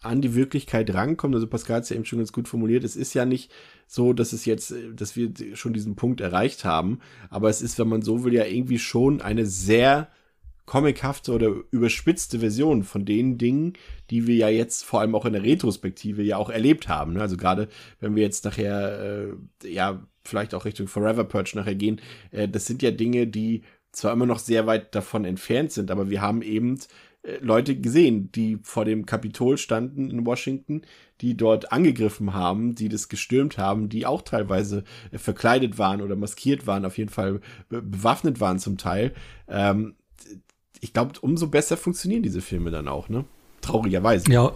an 0.00 0.20
die 0.20 0.34
Wirklichkeit 0.34 0.92
rankommt. 0.94 1.34
Also 1.34 1.46
Pascal 1.46 1.76
hat 1.76 1.82
es 1.84 1.90
ja 1.90 1.96
eben 1.96 2.04
schon 2.04 2.20
ganz 2.20 2.32
gut 2.32 2.48
formuliert. 2.48 2.84
Es 2.84 2.96
ist 2.96 3.14
ja 3.14 3.24
nicht 3.24 3.50
so, 3.86 4.12
dass 4.12 4.32
es 4.32 4.44
jetzt, 4.44 4.72
dass 4.94 5.16
wir 5.16 5.32
schon 5.54 5.72
diesen 5.72 5.96
Punkt 5.96 6.20
erreicht 6.20 6.64
haben. 6.64 7.00
Aber 7.30 7.48
es 7.48 7.62
ist, 7.62 7.78
wenn 7.78 7.88
man 7.88 8.02
so 8.02 8.22
will, 8.24 8.32
ja 8.32 8.44
irgendwie 8.44 8.78
schon 8.78 9.20
eine 9.20 9.46
sehr 9.46 10.08
comichafte 10.68 11.32
oder 11.32 11.50
überspitzte 11.70 12.38
Version 12.40 12.84
von 12.84 13.04
den 13.04 13.38
Dingen, 13.38 13.72
die 14.10 14.26
wir 14.26 14.36
ja 14.36 14.48
jetzt 14.48 14.84
vor 14.84 15.00
allem 15.00 15.14
auch 15.14 15.24
in 15.24 15.32
der 15.32 15.42
Retrospektive 15.42 16.22
ja 16.22 16.36
auch 16.36 16.50
erlebt 16.50 16.88
haben. 16.88 17.14
Ne? 17.14 17.20
Also 17.20 17.36
gerade 17.36 17.68
wenn 18.00 18.14
wir 18.14 18.22
jetzt 18.22 18.44
nachher, 18.44 19.32
äh, 19.62 19.68
ja, 19.68 20.06
vielleicht 20.22 20.54
auch 20.54 20.66
Richtung 20.66 20.86
Forever 20.86 21.24
Purge 21.24 21.52
nachher 21.54 21.74
gehen, 21.74 22.00
äh, 22.30 22.48
das 22.48 22.66
sind 22.66 22.82
ja 22.82 22.90
Dinge, 22.90 23.26
die 23.26 23.62
zwar 23.92 24.12
immer 24.12 24.26
noch 24.26 24.38
sehr 24.38 24.66
weit 24.66 24.94
davon 24.94 25.24
entfernt 25.24 25.72
sind, 25.72 25.90
aber 25.90 26.10
wir 26.10 26.20
haben 26.20 26.42
eben 26.42 26.78
äh, 27.22 27.38
Leute 27.40 27.74
gesehen, 27.74 28.30
die 28.30 28.58
vor 28.62 28.84
dem 28.84 29.06
Kapitol 29.06 29.56
standen 29.56 30.10
in 30.10 30.26
Washington, 30.26 30.82
die 31.22 31.34
dort 31.34 31.72
angegriffen 31.72 32.34
haben, 32.34 32.74
die 32.74 32.90
das 32.90 33.08
gestürmt 33.08 33.56
haben, 33.56 33.88
die 33.88 34.04
auch 34.04 34.20
teilweise 34.20 34.84
äh, 35.12 35.18
verkleidet 35.18 35.78
waren 35.78 36.02
oder 36.02 36.14
maskiert 36.14 36.66
waren, 36.66 36.84
auf 36.84 36.98
jeden 36.98 37.10
Fall 37.10 37.40
bewaffnet 37.70 38.38
waren 38.38 38.58
zum 38.58 38.76
Teil. 38.76 39.14
Ähm, 39.48 39.94
ich 40.80 40.92
glaube, 40.92 41.12
umso 41.20 41.48
besser 41.48 41.76
funktionieren 41.76 42.22
diese 42.22 42.40
Filme 42.40 42.70
dann 42.70 42.88
auch, 42.88 43.08
ne? 43.08 43.24
Traurigerweise. 43.60 44.30
Ja, 44.30 44.52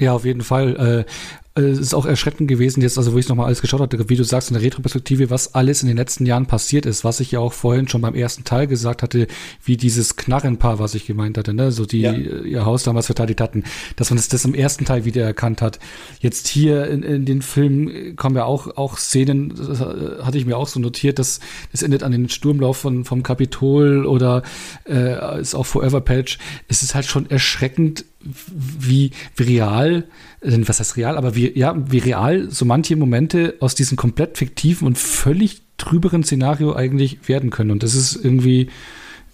ja, 0.00 0.12
auf 0.12 0.24
jeden 0.24 0.42
Fall. 0.42 1.06
Äh, 1.54 1.62
es 1.62 1.78
ist 1.78 1.94
auch 1.94 2.06
erschreckend 2.06 2.48
gewesen, 2.48 2.82
jetzt, 2.82 2.98
also 2.98 3.12
wo 3.12 3.18
ich 3.18 3.28
nochmal 3.28 3.46
alles 3.46 3.60
geschaut 3.60 3.80
hatte, 3.80 4.08
wie 4.08 4.16
du 4.16 4.24
sagst, 4.24 4.50
in 4.50 4.54
der 4.54 4.62
Retroperspektive, 4.62 5.30
was 5.30 5.54
alles 5.54 5.82
in 5.82 5.88
den 5.88 5.96
letzten 5.96 6.26
Jahren 6.26 6.46
passiert 6.46 6.86
ist, 6.86 7.04
was 7.04 7.20
ich 7.20 7.32
ja 7.32 7.40
auch 7.40 7.52
vorhin 7.52 7.88
schon 7.88 8.00
beim 8.00 8.14
ersten 8.14 8.44
Teil 8.44 8.66
gesagt 8.66 9.02
hatte, 9.02 9.26
wie 9.64 9.76
dieses 9.76 10.16
Knarrenpaar, 10.16 10.78
was 10.78 10.94
ich 10.94 11.06
gemeint 11.06 11.36
hatte, 11.36 11.54
ne, 11.54 11.72
so 11.72 11.84
die 11.84 12.00
ja. 12.00 12.12
ihr 12.12 12.64
Haus 12.64 12.84
damals 12.84 13.06
verteidigt 13.06 13.40
hatten, 13.40 13.64
dass 13.96 14.10
man 14.10 14.16
das, 14.16 14.28
das 14.28 14.44
im 14.44 14.54
ersten 14.54 14.84
Teil 14.84 15.04
wieder 15.04 15.24
erkannt 15.24 15.62
hat. 15.62 15.78
Jetzt 16.20 16.48
hier 16.48 16.86
in, 16.88 17.02
in 17.02 17.24
den 17.24 17.42
Filmen 17.42 18.16
kommen 18.16 18.36
ja 18.36 18.44
auch, 18.44 18.76
auch 18.76 18.96
Szenen, 18.96 19.54
das 19.54 19.80
hatte 19.80 20.38
ich 20.38 20.46
mir 20.46 20.56
auch 20.56 20.68
so 20.68 20.80
notiert, 20.80 21.18
dass 21.18 21.40
das 21.70 21.82
endet 21.82 22.02
an 22.02 22.12
den 22.12 22.28
Sturmlauf 22.28 22.78
von, 22.78 23.04
vom 23.04 23.22
Kapitol 23.22 24.06
oder 24.06 24.42
äh, 24.88 25.40
ist 25.40 25.54
auch 25.54 25.66
Forever 25.66 26.00
Patch. 26.00 26.38
Es 26.68 26.82
ist 26.82 26.94
halt 26.94 27.04
schon 27.04 27.28
erschreckend, 27.30 28.04
wie, 28.24 29.10
wie 29.36 29.42
real, 29.42 30.04
äh, 30.40 30.58
was 30.66 30.80
heißt 30.80 30.96
real, 30.96 31.16
aber 31.16 31.34
wie, 31.34 31.56
ja, 31.58 31.74
wie 31.90 31.98
real 31.98 32.50
so 32.50 32.64
manche 32.64 32.96
Momente 32.96 33.56
aus 33.60 33.74
diesem 33.74 33.96
komplett 33.96 34.38
fiktiven 34.38 34.86
und 34.86 34.98
völlig 34.98 35.62
trüberen 35.78 36.24
Szenario 36.24 36.74
eigentlich 36.74 37.28
werden 37.28 37.50
können. 37.50 37.70
Und 37.70 37.82
das 37.82 37.94
ist 37.94 38.16
irgendwie 38.16 38.68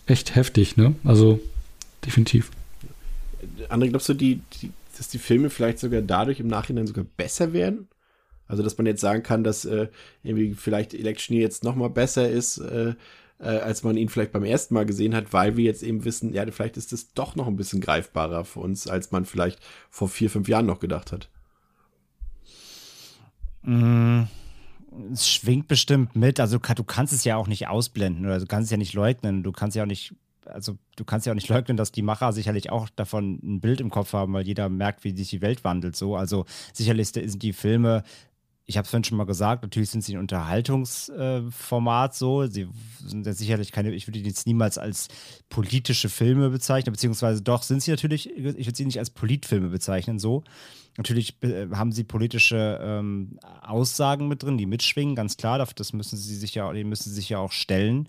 echt 0.06 0.34
heftig, 0.34 0.76
ne? 0.76 0.94
Also 1.04 1.40
definitiv. 2.04 2.50
André, 3.68 3.88
glaubst 3.88 4.08
du, 4.08 4.14
die, 4.14 4.40
die, 4.54 4.70
dass 4.96 5.08
die 5.08 5.18
Filme 5.18 5.50
vielleicht 5.50 5.78
sogar 5.78 6.00
dadurch 6.02 6.40
im 6.40 6.48
Nachhinein 6.48 6.86
sogar 6.86 7.04
besser 7.16 7.52
werden? 7.52 7.88
Also, 8.46 8.62
dass 8.62 8.78
man 8.78 8.86
jetzt 8.86 9.02
sagen 9.02 9.22
kann, 9.22 9.44
dass 9.44 9.66
äh, 9.66 9.88
irgendwie 10.22 10.54
vielleicht 10.54 10.94
Electioneer 10.94 11.42
jetzt 11.42 11.64
noch 11.64 11.76
mal 11.76 11.90
besser 11.90 12.30
ist, 12.30 12.58
äh, 12.58 12.94
äh, 13.40 13.48
als 13.48 13.82
man 13.82 13.96
ihn 13.96 14.08
vielleicht 14.08 14.32
beim 14.32 14.44
ersten 14.44 14.74
Mal 14.74 14.86
gesehen 14.86 15.14
hat, 15.14 15.32
weil 15.32 15.56
wir 15.56 15.64
jetzt 15.64 15.82
eben 15.82 16.04
wissen, 16.04 16.32
ja, 16.32 16.44
vielleicht 16.50 16.76
ist 16.76 16.92
es 16.92 17.12
doch 17.14 17.36
noch 17.36 17.46
ein 17.46 17.56
bisschen 17.56 17.80
greifbarer 17.80 18.44
für 18.44 18.60
uns, 18.60 18.86
als 18.88 19.10
man 19.10 19.24
vielleicht 19.24 19.60
vor 19.90 20.08
vier, 20.08 20.30
fünf 20.30 20.48
Jahren 20.48 20.66
noch 20.66 20.80
gedacht 20.80 21.12
hat. 21.12 21.28
Mm, 23.62 24.22
es 25.12 25.28
schwingt 25.28 25.68
bestimmt 25.68 26.16
mit. 26.16 26.40
Also 26.40 26.58
du 26.58 26.84
kannst 26.84 27.12
es 27.12 27.24
ja 27.24 27.36
auch 27.36 27.46
nicht 27.46 27.68
ausblenden 27.68 28.26
oder 28.26 28.38
du 28.38 28.46
kannst 28.46 28.66
es 28.66 28.70
ja 28.70 28.76
nicht 28.76 28.94
leugnen. 28.94 29.42
Du 29.42 29.52
kannst 29.52 29.76
ja 29.76 29.82
auch 29.82 29.86
nicht, 29.86 30.14
also 30.44 30.76
du 30.96 31.04
kannst 31.04 31.26
ja 31.26 31.32
auch 31.32 31.36
nicht 31.36 31.48
leugnen, 31.50 31.76
dass 31.76 31.92
die 31.92 32.02
Macher 32.02 32.32
sicherlich 32.32 32.70
auch 32.70 32.88
davon 32.90 33.38
ein 33.42 33.60
Bild 33.60 33.80
im 33.80 33.90
Kopf 33.90 34.12
haben, 34.12 34.32
weil 34.32 34.46
jeder 34.46 34.68
merkt, 34.68 35.04
wie 35.04 35.16
sich 35.16 35.30
die 35.30 35.42
Welt 35.42 35.64
wandelt. 35.64 35.96
So, 35.96 36.16
also 36.16 36.44
sicherlich 36.72 37.08
sind 37.08 37.42
die 37.42 37.52
Filme 37.52 38.02
ich 38.68 38.76
habe 38.76 38.84
es 38.84 38.90
vorhin 38.90 39.04
schon 39.04 39.16
mal 39.16 39.24
gesagt, 39.24 39.62
natürlich 39.62 39.88
sind 39.88 40.04
sie 40.04 40.14
ein 40.14 40.20
Unterhaltungsformat 40.20 42.12
äh, 42.12 42.14
so. 42.14 42.46
Sie 42.46 42.68
sind 43.02 43.24
ja 43.24 43.32
sicherlich 43.32 43.72
keine, 43.72 43.92
ich 43.92 44.06
würde 44.06 44.20
die 44.20 44.28
jetzt 44.28 44.46
niemals 44.46 44.76
als 44.76 45.08
politische 45.48 46.10
Filme 46.10 46.50
bezeichnen, 46.50 46.92
beziehungsweise 46.92 47.40
doch 47.40 47.62
sind 47.62 47.82
sie 47.82 47.90
natürlich, 47.90 48.28
ich 48.28 48.44
würde 48.44 48.76
sie 48.76 48.84
nicht 48.84 48.98
als 48.98 49.08
Politfilme 49.08 49.68
bezeichnen, 49.68 50.18
so. 50.18 50.44
Natürlich 50.98 51.42
äh, 51.42 51.68
haben 51.70 51.92
sie 51.92 52.04
politische 52.04 52.78
ähm, 52.82 53.38
Aussagen 53.62 54.28
mit 54.28 54.42
drin, 54.42 54.58
die 54.58 54.66
mitschwingen, 54.66 55.14
ganz 55.14 55.38
klar. 55.38 55.58
Das 55.58 55.92
müssen 55.94 56.18
sie 56.18 56.36
sich 56.36 56.54
ja, 56.54 56.70
die 56.70 56.84
müssen 56.84 57.08
sie 57.08 57.14
sich 57.14 57.30
ja 57.30 57.38
auch 57.38 57.52
stellen, 57.52 58.06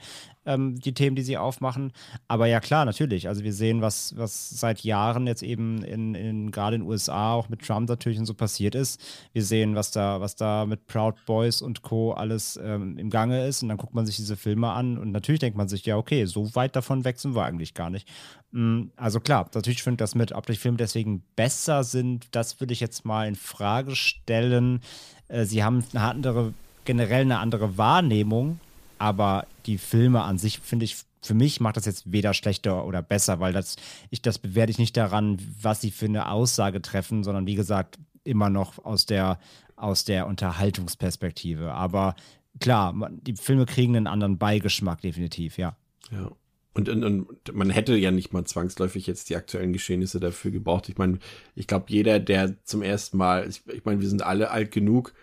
ähm, 0.50 0.80
die 0.80 0.94
Themen, 0.94 1.16
die 1.16 1.22
sie 1.22 1.38
aufmachen. 1.38 1.94
Aber 2.28 2.48
ja 2.48 2.60
klar, 2.60 2.84
natürlich. 2.86 3.28
Also 3.28 3.44
wir 3.44 3.54
sehen, 3.54 3.82
was, 3.82 4.18
was 4.18 4.50
seit 4.50 4.82
Jahren 4.82 5.28
jetzt 5.28 5.44
eben 5.44 5.84
in, 5.84 6.16
in 6.16 6.52
gerade 6.52 6.76
in 6.76 6.82
den 6.82 6.90
USA 6.90 7.34
auch 7.34 7.50
mit 7.50 7.62
Trump 7.62 7.88
natürlich 7.88 8.20
und 8.20 8.26
so 8.26 8.34
passiert 8.34 8.76
ist. 8.76 9.00
Wir 9.32 9.44
sehen, 9.44 9.76
was 9.76 9.92
da, 9.92 10.20
was 10.20 10.36
da 10.36 10.66
mit 10.66 10.88
Proud 10.88 11.16
Boys 11.26 11.62
und 11.62 11.84
Co. 11.84 12.14
alles 12.14 12.60
ähm, 12.62 12.98
im 12.98 13.10
Gange 13.10 13.46
ist. 13.46 13.62
Und 13.62 13.70
dann 13.70 13.78
guckt 13.78 13.94
man 13.94 14.06
sich 14.06 14.16
diese 14.16 14.36
Filme 14.36 14.70
an 14.72 14.98
und 14.98 15.12
natürlich 15.12 15.40
denkt 15.40 15.58
man 15.58 15.70
sich, 15.70 15.86
ja, 15.86 15.98
okay, 15.98 16.26
so 16.26 16.56
weit 16.56 16.76
davon 16.76 17.06
weg 17.06 17.20
sind 17.20 17.36
wir 17.36 17.44
eigentlich 17.44 17.76
gar 17.76 17.90
nicht. 17.90 18.08
Mm, 18.52 18.86
also 18.96 19.20
klar, 19.20 19.50
natürlich 19.54 19.84
finde 19.84 19.96
ich 19.96 20.00
das 20.00 20.16
mit, 20.16 20.32
ob 20.32 20.48
die 20.48 20.56
Filme 20.56 20.78
deswegen 20.78 21.24
besser 21.36 21.84
sind, 21.84 22.28
das 22.32 22.60
würde 22.60 22.74
ich 22.74 22.80
jetzt 22.80 23.06
mal 23.06 23.28
in 23.28 23.36
Frage 23.36 23.96
stellen. 23.96 24.82
Äh, 25.28 25.46
sie 25.46 25.64
haben 25.64 25.84
eine 25.94 26.04
andere, 26.04 26.54
generell 26.86 27.22
eine 27.22 27.40
andere 27.40 27.78
Wahrnehmung, 27.78 28.60
aber 29.00 29.48
die 29.66 29.78
Filme 29.78 30.22
an 30.22 30.38
sich 30.38 30.60
finde 30.60 30.86
ich 30.86 30.98
für 31.22 31.34
mich 31.34 31.60
macht 31.60 31.76
das 31.76 31.86
jetzt 31.86 32.12
weder 32.12 32.34
schlechter 32.34 32.86
oder 32.86 33.02
besser, 33.02 33.40
weil 33.40 33.52
das 33.52 33.76
ich 34.10 34.22
das 34.22 34.40
bewerte 34.40 34.72
ich 34.72 34.78
nicht 34.78 34.96
daran, 34.96 35.38
was 35.62 35.82
sie 35.82 35.92
für 35.92 36.06
eine 36.06 36.32
Aussage 36.32 36.82
treffen, 36.82 37.24
sondern 37.24 37.46
wie 37.46 37.56
gesagt 37.56 38.00
immer 38.24 38.50
noch 38.50 38.84
aus 38.86 39.06
der 39.06 39.40
aus 39.76 40.06
der 40.06 40.28
Unterhaltungsperspektive. 40.28 41.74
Aber 41.74 42.16
klar, 42.60 43.10
die 43.12 43.36
Filme 43.36 43.66
kriegen 43.66 43.96
einen 43.96 44.08
anderen 44.08 44.38
Beigeschmack 44.38 45.02
definitiv, 45.02 45.58
ja. 45.58 45.76
Ja. 46.12 46.32
Und, 46.74 46.88
und, 46.88 47.04
und 47.04 47.54
man 47.54 47.70
hätte 47.72 47.96
ja 47.96 48.12
nicht 48.12 48.32
mal 48.32 48.46
zwangsläufig 48.46 49.08
jetzt 49.08 49.30
die 49.30 49.36
aktuellen 49.36 49.74
Geschehnisse 49.74 50.20
dafür 50.20 50.52
gebraucht. 50.52 50.88
Ich 50.88 50.98
meine, 50.98 51.20
ich 51.56 51.68
glaube, 51.68 51.86
jeder, 51.90 52.20
der 52.20 52.64
zum 52.64 52.84
ersten 52.84 53.18
Mal, 53.18 53.50
ich, 53.50 53.64
ich 53.68 53.84
meine, 53.86 54.00
wir 54.02 54.08
sind 54.08 54.22
alle 54.22 54.52
alt 54.52 54.72
genug, 54.72 55.14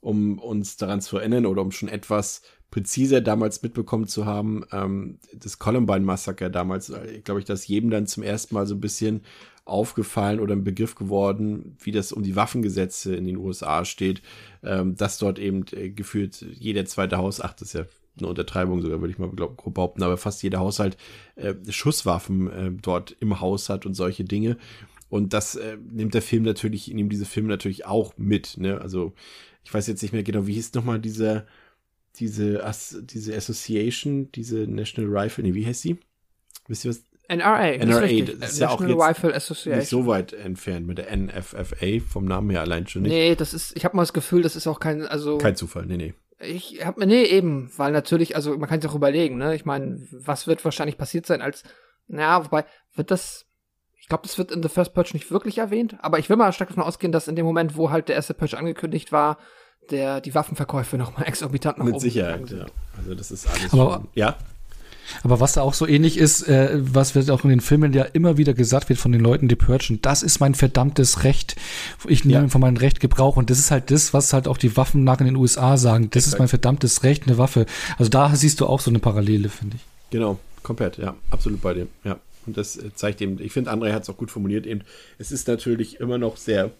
um 0.00 0.38
uns 0.38 0.76
daran 0.76 1.00
zu 1.00 1.18
erinnern 1.18 1.46
oder 1.46 1.62
um 1.62 1.72
schon 1.72 1.88
etwas 1.88 2.42
präziser 2.74 3.20
damals 3.20 3.62
mitbekommen 3.62 4.08
zu 4.08 4.26
haben, 4.26 4.64
ähm, 4.72 5.18
das 5.32 5.60
Columbine-Massaker 5.60 6.50
damals, 6.50 6.90
äh, 6.90 7.20
glaube 7.22 7.38
ich, 7.38 7.46
dass 7.46 7.68
jedem 7.68 7.88
dann 7.88 8.08
zum 8.08 8.24
ersten 8.24 8.52
Mal 8.52 8.66
so 8.66 8.74
ein 8.74 8.80
bisschen 8.80 9.20
aufgefallen 9.64 10.40
oder 10.40 10.56
ein 10.56 10.64
Begriff 10.64 10.96
geworden, 10.96 11.76
wie 11.78 11.92
das 11.92 12.10
um 12.10 12.24
die 12.24 12.34
Waffengesetze 12.34 13.14
in 13.14 13.26
den 13.26 13.36
USA 13.36 13.84
steht, 13.84 14.22
ähm, 14.64 14.96
dass 14.96 15.18
dort 15.18 15.38
eben 15.38 15.64
äh, 15.70 15.90
gefühlt 15.90 16.44
jeder 16.58 16.84
zweite 16.84 17.16
Haus, 17.16 17.40
ach, 17.40 17.52
das 17.52 17.68
ist 17.68 17.74
ja 17.74 17.84
eine 18.18 18.26
Untertreibung 18.26 18.82
sogar, 18.82 19.00
würde 19.00 19.12
ich 19.12 19.20
mal 19.20 19.30
glaub, 19.30 19.56
grob 19.56 19.74
behaupten, 19.74 20.02
aber 20.02 20.16
fast 20.16 20.42
jeder 20.42 20.58
Haushalt 20.58 20.96
äh, 21.36 21.54
Schusswaffen 21.68 22.50
äh, 22.50 22.72
dort 22.72 23.14
im 23.20 23.40
Haus 23.40 23.68
hat 23.68 23.86
und 23.86 23.94
solche 23.94 24.24
Dinge. 24.24 24.56
Und 25.08 25.32
das 25.32 25.54
äh, 25.54 25.76
nimmt 25.92 26.14
der 26.14 26.22
Film 26.22 26.42
natürlich, 26.42 26.88
nimmt 26.88 27.12
diese 27.12 27.24
Filme 27.24 27.50
natürlich 27.50 27.86
auch 27.86 28.14
mit. 28.16 28.58
Ne? 28.58 28.80
Also 28.80 29.12
ich 29.62 29.72
weiß 29.72 29.86
jetzt 29.86 30.02
nicht 30.02 30.12
mehr 30.12 30.24
genau, 30.24 30.48
wie 30.48 30.54
hieß 30.54 30.74
nochmal 30.74 30.98
dieser 30.98 31.46
diese, 32.16 32.64
As 32.64 32.96
diese 33.02 33.36
Association, 33.36 34.30
diese 34.32 34.66
National 34.66 35.16
Rifle, 35.16 35.44
nee, 35.44 35.54
wie 35.54 35.66
heißt 35.66 35.82
sie? 35.82 35.98
Wisst 36.68 36.84
ihr 36.84 36.90
was? 36.90 37.02
NRA. 37.28 37.76
NRA, 37.78 37.98
richtig. 38.00 38.38
das 38.40 38.52
ist 38.52 38.58
ja 38.60 38.68
auch 38.68 38.80
National 38.80 39.08
jetzt 39.08 39.18
Rifle 39.18 39.34
Association. 39.34 39.78
Nicht 39.78 39.88
so 39.88 40.06
weit 40.06 40.32
entfernt 40.32 40.86
mit 40.86 40.98
der 40.98 41.16
NFFA, 41.16 42.00
vom 42.06 42.26
Namen 42.26 42.50
her 42.50 42.60
allein 42.60 42.86
schon 42.86 43.02
nicht. 43.02 43.12
Nee, 43.12 43.34
das 43.34 43.54
ist, 43.54 43.76
ich 43.76 43.84
habe 43.84 43.96
mal 43.96 44.02
das 44.02 44.12
Gefühl, 44.12 44.42
das 44.42 44.56
ist 44.56 44.66
auch 44.66 44.78
kein, 44.78 45.06
also. 45.06 45.38
Kein 45.38 45.56
Zufall, 45.56 45.86
nee, 45.86 45.96
nee. 45.96 46.14
Ich 46.40 46.84
hab 46.84 46.98
mir, 46.98 47.06
nee, 47.06 47.24
eben, 47.24 47.70
weil 47.76 47.92
natürlich, 47.92 48.36
also 48.36 48.56
man 48.58 48.68
kann 48.68 48.80
sich 48.80 48.90
auch 48.90 48.94
überlegen, 48.94 49.38
ne? 49.38 49.54
Ich 49.54 49.64
meine, 49.64 50.06
was 50.10 50.46
wird 50.46 50.64
wahrscheinlich 50.64 50.98
passiert 50.98 51.26
sein, 51.26 51.40
als, 51.40 51.62
naja, 52.06 52.44
wobei, 52.44 52.64
wird 52.94 53.10
das, 53.10 53.46
ich 53.98 54.08
glaube, 54.08 54.24
das 54.24 54.36
wird 54.36 54.50
in 54.50 54.62
The 54.62 54.68
First 54.68 54.92
Purge 54.92 55.10
nicht 55.14 55.30
wirklich 55.30 55.58
erwähnt, 55.58 55.96
aber 56.00 56.18
ich 56.18 56.28
will 56.28 56.36
mal 56.36 56.52
stark 56.52 56.68
davon 56.68 56.82
ausgehen, 56.82 57.12
dass 57.12 57.28
in 57.28 57.36
dem 57.36 57.46
Moment, 57.46 57.76
wo 57.76 57.90
halt 57.90 58.08
der 58.08 58.16
erste 58.16 58.34
Purge 58.34 58.58
angekündigt 58.58 59.12
war, 59.12 59.38
der, 59.90 60.20
die 60.20 60.34
Waffenverkäufe 60.34 60.96
nochmal 60.98 61.26
exorbitant 61.28 61.78
nach 61.78 61.84
Mit 61.84 61.94
oben 61.94 62.00
Sicherheit, 62.02 62.50
ja. 62.50 62.66
Also 62.98 63.14
das 63.14 63.30
ist 63.30 63.46
alles 63.46 63.72
Aber- 63.72 63.94
schon, 63.94 64.08
ja. 64.14 64.36
Aber 65.22 65.38
was 65.38 65.52
da 65.52 65.60
auch 65.60 65.74
so 65.74 65.86
ähnlich 65.86 66.16
ist, 66.16 66.48
äh, 66.48 66.78
was 66.80 67.14
wird 67.14 67.28
auch 67.30 67.44
in 67.44 67.50
den 67.50 67.60
Filmen 67.60 67.92
ja 67.92 68.04
immer 68.04 68.38
wieder 68.38 68.54
gesagt 68.54 68.88
wird 68.88 68.98
von 68.98 69.12
den 69.12 69.20
Leuten, 69.20 69.48
die 69.48 69.54
purgen, 69.54 70.00
das 70.00 70.22
ist 70.22 70.40
mein 70.40 70.54
verdammtes 70.54 71.24
Recht. 71.24 71.56
Ich 72.08 72.24
nehme 72.24 72.44
Ja. 72.44 72.48
von 72.48 72.62
meinem 72.62 72.78
Recht 72.78 73.00
Gebrauch. 73.00 73.36
Und 73.36 73.50
das 73.50 73.58
ist 73.58 73.70
halt 73.70 73.90
das, 73.90 74.14
was 74.14 74.32
halt 74.32 74.48
auch 74.48 74.56
die 74.56 74.78
Waffen 74.78 75.04
nach 75.04 75.20
in 75.20 75.26
den 75.26 75.36
USA 75.36 75.76
sagen. 75.76 76.08
Das 76.10 76.22
ist 76.22 76.28
Exakt. 76.28 76.38
mein 76.38 76.48
verdammtes 76.48 77.02
Recht, 77.02 77.26
eine 77.26 77.36
Waffe. 77.36 77.66
Also 77.98 78.08
da 78.08 78.34
siehst 78.34 78.60
du 78.62 78.66
auch 78.66 78.80
so 78.80 78.90
eine 78.90 78.98
Parallele, 78.98 79.50
finde 79.50 79.76
ich. 79.76 79.82
Genau, 80.10 80.38
komplett, 80.62 80.96
ja, 80.96 81.14
absolut 81.30 81.60
bei 81.60 81.74
dir, 81.74 81.86
ja. 82.04 82.16
Und 82.46 82.56
das 82.56 82.76
äh, 82.78 82.94
zeigt 82.94 83.20
eben, 83.20 83.38
ich 83.42 83.52
finde, 83.52 83.72
André 83.72 83.92
hat 83.92 84.04
es 84.04 84.08
auch 84.08 84.16
gut 84.16 84.30
formuliert 84.30 84.66
eben, 84.66 84.82
es 85.18 85.32
ist 85.32 85.48
natürlich 85.48 86.00
immer 86.00 86.16
noch 86.16 86.38
sehr 86.38 86.70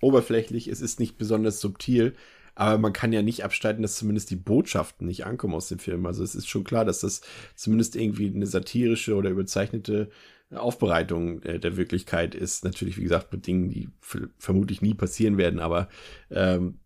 oberflächlich, 0.00 0.68
es 0.68 0.80
ist 0.80 1.00
nicht 1.00 1.18
besonders 1.18 1.60
subtil, 1.60 2.14
aber 2.54 2.78
man 2.78 2.92
kann 2.92 3.12
ja 3.12 3.22
nicht 3.22 3.44
abstreiten, 3.44 3.82
dass 3.82 3.96
zumindest 3.96 4.30
die 4.30 4.36
Botschaften 4.36 5.06
nicht 5.06 5.24
ankommen 5.24 5.54
aus 5.54 5.68
dem 5.68 5.78
Film. 5.78 6.04
Also 6.06 6.22
es 6.22 6.34
ist 6.34 6.48
schon 6.48 6.64
klar, 6.64 6.84
dass 6.84 7.00
das 7.00 7.22
zumindest 7.54 7.96
irgendwie 7.96 8.26
eine 8.26 8.46
satirische 8.46 9.14
oder 9.14 9.30
überzeichnete 9.30 10.10
Aufbereitung 10.54 11.42
äh, 11.42 11.58
der 11.60 11.76
Wirklichkeit 11.76 12.34
ist. 12.34 12.64
Natürlich, 12.64 12.98
wie 12.98 13.04
gesagt, 13.04 13.32
mit 13.32 13.46
Dingen, 13.46 13.70
die 13.70 13.88
vermutlich 14.38 14.82
nie 14.82 14.94
passieren 14.94 15.38
werden, 15.38 15.60
aber 15.60 15.88
ähm, 16.30 16.80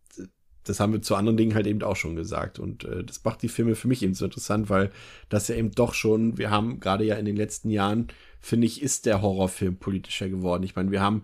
das 0.65 0.81
haben 0.81 0.93
wir 0.93 1.03
zu 1.03 1.15
anderen 1.15 1.37
Dingen 1.37 1.55
halt 1.55 1.67
eben 1.67 1.83
auch 1.83 1.97
schon 1.97 2.17
gesagt. 2.17 2.59
Und 2.59 2.85
äh, 2.85 3.05
das 3.05 3.23
macht 3.23 3.43
die 3.43 3.49
Filme 3.49 3.75
für 3.75 3.89
mich 3.89 4.03
eben 4.03 4.15
so 4.15 4.25
interessant, 4.25 4.71
weil 4.71 4.91
das 5.29 5.49
ja 5.49 5.57
eben 5.57 5.71
doch 5.71 5.95
schon, 5.95 6.39
wir 6.39 6.51
haben 6.51 6.81
gerade 6.81 7.05
ja 7.05 7.17
in 7.17 7.27
den 7.27 7.37
letzten 7.37 7.71
Jahren, 7.71 8.09
finde 8.41 8.67
ich, 8.67 8.83
ist 8.83 9.07
der 9.07 9.23
Horrorfilm 9.23 9.77
politischer 9.77 10.29
geworden. 10.29 10.63
Ich 10.63 10.75
meine, 10.75 10.91
wir 10.91 11.01
haben, 11.01 11.23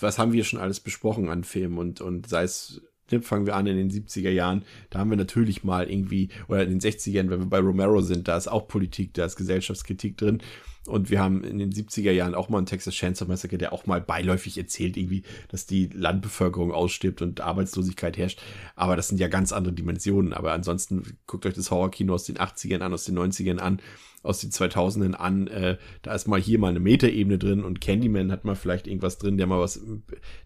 was 0.00 0.18
haben 0.18 0.32
wir 0.32 0.44
schon 0.44 0.60
alles 0.60 0.80
besprochen 0.80 1.28
an 1.28 1.44
Filmen 1.44 1.78
und, 1.78 2.00
und 2.00 2.28
sei 2.28 2.44
es, 2.44 2.82
ne, 3.10 3.22
fangen 3.22 3.46
wir 3.46 3.56
an 3.56 3.66
in 3.66 3.76
den 3.76 3.90
70er 3.90 4.30
Jahren, 4.30 4.64
da 4.90 4.98
haben 5.00 5.10
wir 5.10 5.16
natürlich 5.16 5.64
mal 5.64 5.90
irgendwie, 5.90 6.28
oder 6.48 6.62
in 6.62 6.70
den 6.70 6.80
60ern, 6.80 7.30
wenn 7.30 7.40
wir 7.40 7.46
bei 7.46 7.60
Romero 7.60 8.00
sind, 8.00 8.28
da 8.28 8.36
ist 8.36 8.48
auch 8.48 8.68
Politik, 8.68 9.14
da 9.14 9.24
ist 9.24 9.36
Gesellschaftskritik 9.36 10.16
drin. 10.16 10.42
Und 10.86 11.10
wir 11.10 11.20
haben 11.20 11.44
in 11.44 11.58
den 11.58 11.70
70er 11.70 12.12
Jahren 12.12 12.34
auch 12.34 12.48
mal 12.48 12.56
einen 12.58 12.66
Texas 12.66 12.94
Chainsaw 12.94 13.28
Massacre, 13.28 13.58
der 13.58 13.74
auch 13.74 13.84
mal 13.84 14.00
beiläufig 14.00 14.56
erzählt, 14.56 14.96
irgendwie, 14.96 15.22
dass 15.48 15.66
die 15.66 15.86
Landbevölkerung 15.92 16.72
ausstirbt 16.72 17.20
und 17.20 17.42
Arbeitslosigkeit 17.42 18.16
herrscht. 18.16 18.40
Aber 18.74 18.96
das 18.96 19.08
sind 19.08 19.20
ja 19.20 19.28
ganz 19.28 19.52
andere 19.52 19.74
Dimensionen. 19.74 20.32
Aber 20.32 20.52
ansonsten 20.52 21.18
guckt 21.26 21.44
euch 21.44 21.52
das 21.52 21.70
Horrorkino 21.70 22.14
aus 22.14 22.24
den 22.24 22.38
80ern 22.38 22.80
an, 22.80 22.94
aus 22.94 23.04
den 23.04 23.18
90ern 23.18 23.58
an, 23.58 23.82
aus 24.22 24.40
den 24.40 24.50
2000ern 24.50 25.14
an. 25.14 25.46
Äh, 25.46 25.76
da 26.02 26.14
ist 26.14 26.26
mal 26.28 26.40
hier 26.40 26.58
mal 26.58 26.68
eine 26.68 26.80
Metaebene 26.80 27.38
drin 27.38 27.64
und 27.64 27.80
Candyman 27.80 28.32
hat 28.32 28.44
mal 28.44 28.54
vielleicht 28.56 28.86
irgendwas 28.86 29.18
drin, 29.18 29.38
der 29.38 29.46
mal 29.46 29.60
was 29.60 29.76
äh, 29.76 29.80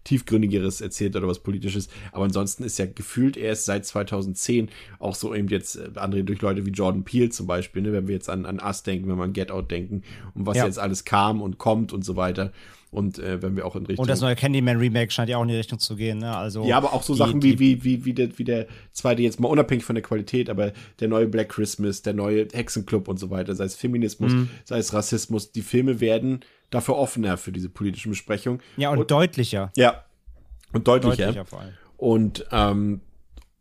tiefgründigeres 0.03 0.81
erzählt 0.81 1.15
oder 1.15 1.27
was 1.27 1.39
politisches. 1.39 1.89
Aber 2.11 2.25
ansonsten 2.25 2.63
ist 2.63 2.77
ja 2.77 2.85
gefühlt 2.85 3.37
erst 3.37 3.65
seit 3.65 3.85
2010 3.85 4.69
auch 4.99 5.15
so 5.15 5.33
eben 5.33 5.47
jetzt 5.47 5.75
äh, 5.75 5.89
andere 5.95 6.23
durch 6.23 6.41
Leute 6.41 6.65
wie 6.65 6.71
Jordan 6.71 7.03
Peele 7.03 7.29
zum 7.29 7.47
Beispiel, 7.47 7.81
ne, 7.81 7.93
wenn 7.93 8.07
wir 8.07 8.15
jetzt 8.15 8.29
an, 8.29 8.45
an 8.45 8.59
Us 8.63 8.83
denken, 8.83 9.09
wenn 9.09 9.17
wir 9.17 9.23
an 9.23 9.33
Get 9.33 9.51
Out 9.51 9.71
denken, 9.71 10.03
um 10.35 10.45
was 10.45 10.57
Ja. 10.57 10.65
jetzt 10.65 10.79
alles 10.79 11.05
kam 11.05 11.41
und 11.41 11.57
kommt 11.57 11.93
und 11.93 12.03
so 12.05 12.15
weiter. 12.15 12.51
Und 12.93 13.17
äh, 13.19 13.41
wenn 13.41 13.55
wir 13.55 13.65
auch 13.65 13.75
in 13.75 13.85
Richtung 13.85 14.03
Und 14.03 14.09
das 14.09 14.21
neue 14.21 14.35
Candyman 14.35 14.77
Remake 14.77 15.11
scheint 15.11 15.27
ja 15.29 15.37
auch 15.37 15.41
in 15.41 15.47
die 15.49 15.55
Richtung 15.55 15.79
zu 15.79 15.95
gehen, 15.95 16.19
ne? 16.19 16.35
Also 16.37 16.63
ja, 16.65 16.77
aber 16.77 16.93
auch 16.93 17.01
so 17.03 17.13
die- 17.13 17.17
Sachen 17.19 17.41
wie, 17.41 17.57
wie, 17.59 17.83
wie, 17.83 18.05
wie, 18.05 18.13
der, 18.13 18.37
wie 18.37 18.43
der 18.43 18.67
zweite, 18.91 19.21
jetzt 19.21 19.39
mal 19.39 19.47
unabhängig 19.47 19.83
von 19.83 19.95
der 19.95 20.03
Qualität, 20.03 20.49
aber 20.49 20.71
der 20.99 21.07
neue 21.07 21.27
Black 21.27 21.49
Christmas, 21.49 22.01
der 22.03 22.13
neue 22.13 22.47
Hexenclub 22.53 23.07
und 23.07 23.19
so 23.19 23.29
weiter, 23.29 23.55
sei 23.55 23.65
es 23.65 23.75
Feminismus, 23.75 24.31
Mhm. 24.33 24.49
sei 24.63 24.77
es 24.77 24.93
Rassismus, 24.93 25.51
die 25.51 25.61
Filme 25.63 25.99
werden 25.99 26.41
dafür 26.69 26.95
offener 26.97 27.37
für 27.37 27.51
diese 27.51 27.69
politischen 27.69 28.11
Besprechungen. 28.11 28.61
Ja, 28.77 28.91
und, 28.91 29.09
deutlicher. 29.11 29.71
Ja. 29.75 30.03
Und 30.71 30.87
deutlicher. 30.87 31.25
Deutlicher 31.25 31.45
vor 31.45 31.61
allem. 31.61 31.73
Und, 31.97 32.45
ähm, 32.51 33.01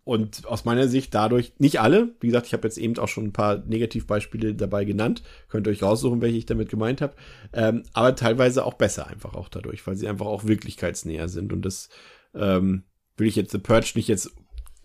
und 0.04 0.46
aus 0.46 0.64
meiner 0.64 0.88
Sicht 0.88 1.14
dadurch, 1.14 1.52
nicht 1.58 1.80
alle, 1.80 2.14
wie 2.20 2.26
gesagt, 2.26 2.46
ich 2.46 2.52
habe 2.52 2.66
jetzt 2.66 2.78
eben 2.78 2.98
auch 2.98 3.08
schon 3.08 3.24
ein 3.24 3.32
paar 3.32 3.58
Negativbeispiele 3.58 4.54
dabei 4.54 4.84
genannt, 4.84 5.22
könnt 5.48 5.66
ihr 5.66 5.70
euch 5.70 5.82
raussuchen, 5.82 6.20
welche 6.20 6.38
ich 6.38 6.46
damit 6.46 6.68
gemeint 6.68 7.00
habe, 7.00 7.14
ähm, 7.52 7.84
aber 7.92 8.16
teilweise 8.16 8.64
auch 8.64 8.74
besser 8.74 9.06
einfach 9.06 9.34
auch 9.34 9.48
dadurch, 9.48 9.86
weil 9.86 9.96
sie 9.96 10.08
einfach 10.08 10.26
auch 10.26 10.44
wirklichkeitsnäher 10.44 11.28
sind. 11.28 11.52
Und 11.52 11.62
das 11.62 11.88
ähm, 12.34 12.84
will 13.16 13.28
ich 13.28 13.36
jetzt 13.36 13.52
The 13.52 13.58
Purge 13.58 13.92
nicht 13.94 14.08
jetzt 14.08 14.34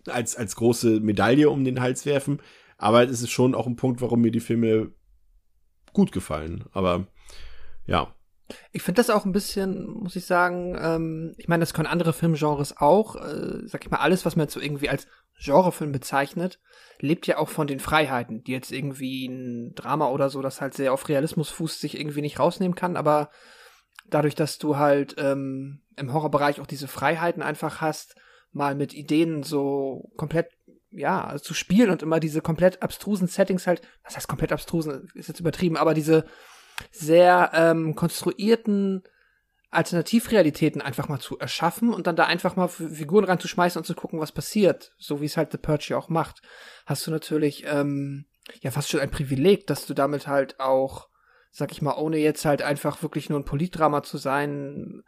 als, 0.05 0.35
als 0.35 0.55
große 0.55 0.99
Medaille 0.99 1.49
um 1.49 1.65
den 1.65 1.81
Hals 1.81 2.05
werfen, 2.05 2.39
aber 2.77 3.03
es 3.03 3.21
ist 3.21 3.31
schon 3.31 3.55
auch 3.55 3.65
ein 3.65 3.75
Punkt, 3.75 4.01
warum 4.01 4.21
mir 4.21 4.31
die 4.31 4.39
Filme 4.39 4.91
gut 5.93 6.11
gefallen, 6.11 6.65
aber 6.73 7.07
ja, 7.87 8.13
Ich 8.71 8.81
finde 8.81 8.99
das 8.99 9.09
auch 9.09 9.25
ein 9.25 9.31
bisschen, 9.31 9.87
muss 9.87 10.15
ich 10.15 10.25
sagen, 10.25 10.77
ähm, 10.79 11.35
ich 11.37 11.47
meine, 11.47 11.61
das 11.61 11.73
können 11.73 11.87
andere 11.87 12.13
Filmgenres 12.13 12.77
auch. 12.77 13.15
Äh, 13.15 13.67
sag 13.67 13.83
ich 13.83 13.91
mal, 13.91 13.99
alles, 13.99 14.25
was 14.25 14.35
man 14.35 14.45
jetzt 14.45 14.53
so 14.53 14.61
irgendwie 14.61 14.89
als 14.89 15.07
Genrefilm 15.39 15.91
bezeichnet, 15.91 16.59
lebt 16.99 17.27
ja 17.27 17.37
auch 17.37 17.49
von 17.49 17.67
den 17.67 17.79
Freiheiten, 17.79 18.43
die 18.43 18.53
jetzt 18.53 18.71
irgendwie 18.71 19.27
ein 19.27 19.73
Drama 19.75 20.09
oder 20.09 20.29
so, 20.29 20.41
das 20.41 20.61
halt 20.61 20.73
sehr 20.73 20.93
auf 20.93 21.09
Realismus 21.09 21.49
fußt, 21.49 21.81
sich 21.81 21.99
irgendwie 21.99 22.21
nicht 22.21 22.39
rausnehmen 22.39 22.75
kann. 22.75 22.95
Aber 22.97 23.29
dadurch, 24.09 24.35
dass 24.35 24.57
du 24.57 24.77
halt 24.77 25.15
ähm, 25.17 25.81
im 25.95 26.13
Horrorbereich 26.13 26.59
auch 26.59 26.67
diese 26.67 26.87
Freiheiten 26.87 27.43
einfach 27.43 27.81
hast, 27.81 28.15
mal 28.51 28.75
mit 28.75 28.93
Ideen 28.93 29.43
so 29.43 30.09
komplett 30.15 30.47
ja, 30.91 31.35
zu 31.41 31.53
spielen 31.53 31.91
und 31.91 32.01
immer 32.01 32.19
diese 32.19 32.41
komplett 32.41 32.81
abstrusen 32.81 33.27
Settings 33.27 33.67
halt, 33.67 33.81
was 34.03 34.15
heißt 34.15 34.27
komplett 34.27 34.51
abstrusen, 34.51 35.09
ist 35.13 35.27
jetzt 35.27 35.39
übertrieben, 35.39 35.77
aber 35.77 35.93
diese 35.93 36.25
sehr 36.91 37.51
ähm, 37.53 37.95
konstruierten 37.95 39.03
Alternativrealitäten 39.69 40.81
einfach 40.81 41.09
mal 41.09 41.19
zu 41.19 41.37
erschaffen 41.39 41.93
und 41.93 42.07
dann 42.07 42.15
da 42.15 42.25
einfach 42.25 42.55
mal 42.55 42.69
Figuren 42.69 43.25
reinzuschmeißen 43.25 43.79
und 43.79 43.85
zu 43.85 43.95
gucken, 43.95 44.19
was 44.19 44.31
passiert, 44.31 44.93
so 44.97 45.19
wie 45.19 45.25
es 45.25 45.35
halt 45.35 45.51
The 45.51 45.57
Purge 45.57 45.87
ja 45.89 45.97
auch 45.97 46.09
macht, 46.09 46.41
hast 46.85 47.05
du 47.05 47.11
natürlich 47.11 47.65
ähm, 47.67 48.25
ja 48.61 48.71
fast 48.71 48.89
schon 48.89 49.01
ein 49.01 49.11
Privileg, 49.11 49.67
dass 49.67 49.85
du 49.85 49.93
damit 49.93 50.27
halt 50.27 50.59
auch, 50.59 51.09
sag 51.51 51.71
ich 51.71 51.81
mal, 51.81 51.97
ohne 51.97 52.17
jetzt 52.17 52.45
halt 52.45 52.61
einfach 52.61 53.01
wirklich 53.01 53.29
nur 53.29 53.39
ein 53.39 53.45
Politdrama 53.45 54.03
zu 54.03 54.17
sein, 54.17 55.03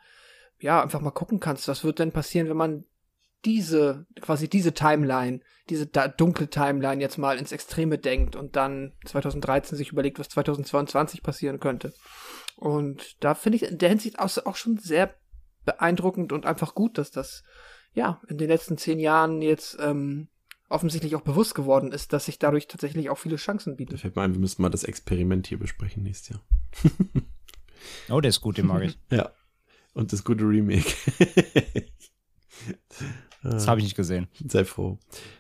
ja, 0.60 0.84
einfach 0.84 1.00
mal 1.00 1.12
gucken 1.12 1.40
kannst, 1.40 1.70
was 1.70 1.86
wird 1.86 2.00
denn 2.00 2.12
passieren, 2.12 2.50
wenn 2.50 2.58
man 2.58 2.86
diese, 3.46 4.06
quasi 4.22 4.50
diese 4.50 4.74
Timeline, 4.74 5.42
diese 5.70 5.88
da 5.88 6.08
dunkle 6.08 6.50
Timeline 6.50 7.02
jetzt 7.02 7.18
mal 7.18 7.38
ins 7.38 7.52
Extreme 7.52 7.98
denkt 7.98 8.36
und 8.36 8.56
dann 8.56 8.94
2013 9.06 9.78
sich 9.78 9.92
überlegt, 9.92 10.20
was 10.20 10.30
2022 10.30 11.24
passieren 11.24 11.60
könnte. 11.60 11.94
Und 12.56 13.24
da 13.24 13.36
finde 13.36 13.58
ich 13.58 13.64
in 13.64 13.78
der 13.78 13.90
Hinsicht 13.90 14.20
auch, 14.20 14.36
auch 14.46 14.56
schon 14.56 14.78
sehr 14.78 15.16
beeindruckend 15.66 16.32
und 16.32 16.46
einfach 16.46 16.76
gut, 16.76 16.98
dass 16.98 17.12
das 17.12 17.44
ja 17.94 18.22
in 18.28 18.38
den 18.38 18.50
letzten 18.50 18.78
zehn 18.78 19.00
Jahren 19.00 19.42
jetzt 19.42 19.78
ähm, 19.80 20.28
offensichtlich 20.70 21.16
auch 21.16 21.22
bewusst 21.22 21.56
geworden 21.56 21.92
ist, 21.92 22.14
dass 22.14 22.26
sich 22.26 22.40
dadurch 22.40 22.68
tatsächlich 22.68 23.10
auch 23.10 23.18
viele 23.18 23.38
Chancen 23.38 23.76
bieten. 23.76 23.98
fällt 23.98 24.16
mir 24.16 24.22
ein, 24.22 24.34
wir 24.34 24.40
müssten 24.40 24.62
mal 24.62 24.70
das 24.70 24.84
Experiment 24.84 25.48
hier 25.48 25.60
besprechen 25.60 26.04
nächstes 26.04 26.30
Jahr. 26.30 26.44
Oh, 28.10 28.20
der 28.20 28.30
ist 28.30 28.42
gut, 28.42 28.58
den 28.58 28.68
mag 28.68 28.84
ich. 28.84 29.00
Ja. 29.10 29.32
Und 29.94 30.12
das 30.14 30.24
gute 30.24 30.44
Remake. 30.44 30.94
Das 33.44 33.68
habe 33.68 33.80
ich 33.80 33.86
nicht 33.86 33.96
gesehen. 33.96 34.28
Sei 34.48 34.66
froh. 34.66 34.98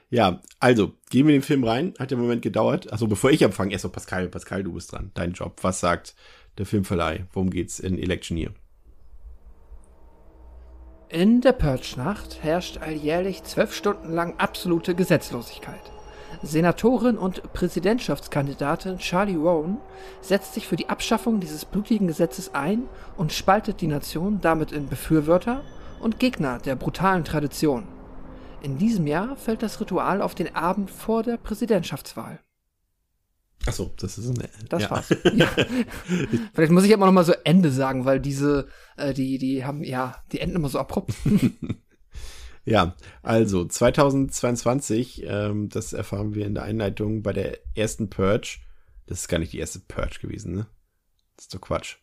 Ja, 0.10 0.42
also, 0.60 0.94
gehen 1.10 1.28
wir 1.28 1.36
in 1.36 1.42
den 1.42 1.46
Film 1.46 1.64
rein. 1.64 1.94
Hat 2.00 2.12
ja 2.12 2.18
einen 2.18 2.26
Moment 2.26 2.42
gedauert. 2.42 2.92
Also, 2.92 3.08
bevor 3.08 3.32
ich 3.32 3.44
anfange, 3.44 3.74
erst 3.74 3.86
mal 3.86 3.92
Pascal. 3.92 4.28
Pascal, 4.30 4.64
du 4.64 4.74
bist 4.74 4.92
dran. 4.92 5.12
Dein 5.14 5.34
Job. 5.34 5.58
Was 5.62 5.80
sagt 5.80 6.16
der 6.58 6.66
Filmverleih? 6.66 7.26
Worum 7.34 7.50
geht's 7.50 7.80
in 7.80 7.98
Electioneer? 7.98 8.52
In 11.10 11.42
der 11.42 11.54
Purge-Nacht 11.54 12.44
herrscht 12.44 12.78
alljährlich 12.78 13.44
zwölf 13.44 13.74
Stunden 13.74 14.14
lang 14.14 14.36
absolute 14.38 14.94
Gesetzlosigkeit. 14.94 15.92
Senatorin 16.44 17.18
und 17.18 17.52
Präsidentschaftskandidatin 17.52 19.00
Charlie 19.00 19.36
Rowan 19.36 19.78
setzt 20.22 20.54
sich 20.54 20.68
für 20.68 20.76
die 20.76 20.88
Abschaffung 20.88 21.40
dieses 21.40 21.66
blutigen 21.66 22.08
Gesetzes 22.08 22.54
ein 22.54 22.84
und 23.18 23.34
spaltet 23.34 23.82
die 23.82 23.88
Nation 23.88 24.40
damit 24.40 24.72
in 24.72 24.88
Befürworter 24.88 25.64
und 26.00 26.20
Gegner 26.20 26.60
der 26.60 26.76
brutalen 26.76 27.24
Tradition. 27.24 27.88
In 28.62 28.78
diesem 28.78 29.08
Jahr 29.08 29.36
fällt 29.36 29.64
das 29.64 29.80
Ritual 29.80 30.22
auf 30.22 30.36
den 30.36 30.56
Abend 30.56 30.92
vor 30.92 31.24
der 31.24 31.38
Präsidentschaftswahl. 31.38 32.40
Achso, 33.66 33.92
das 33.98 34.18
ist 34.18 34.30
eine. 34.30 34.50
Das 34.70 34.84
ja. 34.84 34.92
war's. 34.92 35.10
Ja. 35.34 35.48
Vielleicht 36.54 36.72
muss 36.72 36.86
ich 36.86 36.92
immer 36.92 37.06
noch 37.06 37.14
mal 37.14 37.26
so 37.26 37.34
Ende 37.44 37.72
sagen, 37.72 38.06
weil 38.06 38.20
diese, 38.20 38.68
äh, 38.98 39.14
die, 39.14 39.38
die 39.38 39.66
haben, 39.66 39.84
ja, 39.84 40.16
die 40.32 40.40
enden 40.40 40.56
immer 40.56 40.70
so 40.70 40.80
abrupt. 40.80 41.14
Ja, 42.66 42.96
also 43.24 43.66
2022, 43.66 45.24
ähm, 45.26 45.70
das 45.70 45.92
erfahren 45.94 46.36
wir 46.36 46.46
in 46.46 46.54
der 46.54 46.64
Einleitung 46.64 47.24
bei 47.24 47.34
der 47.34 47.58
ersten 47.76 48.12
Purge. 48.12 48.60
Das 49.08 49.22
ist 49.22 49.28
gar 49.28 49.40
nicht 49.40 49.54
die 49.54 49.60
erste 49.60 49.80
Purge 49.80 50.20
gewesen, 50.22 50.54
ne? 50.54 50.68
Das 51.36 51.46
ist 51.46 51.56
doch 51.56 51.62
Quatsch. 51.62 51.96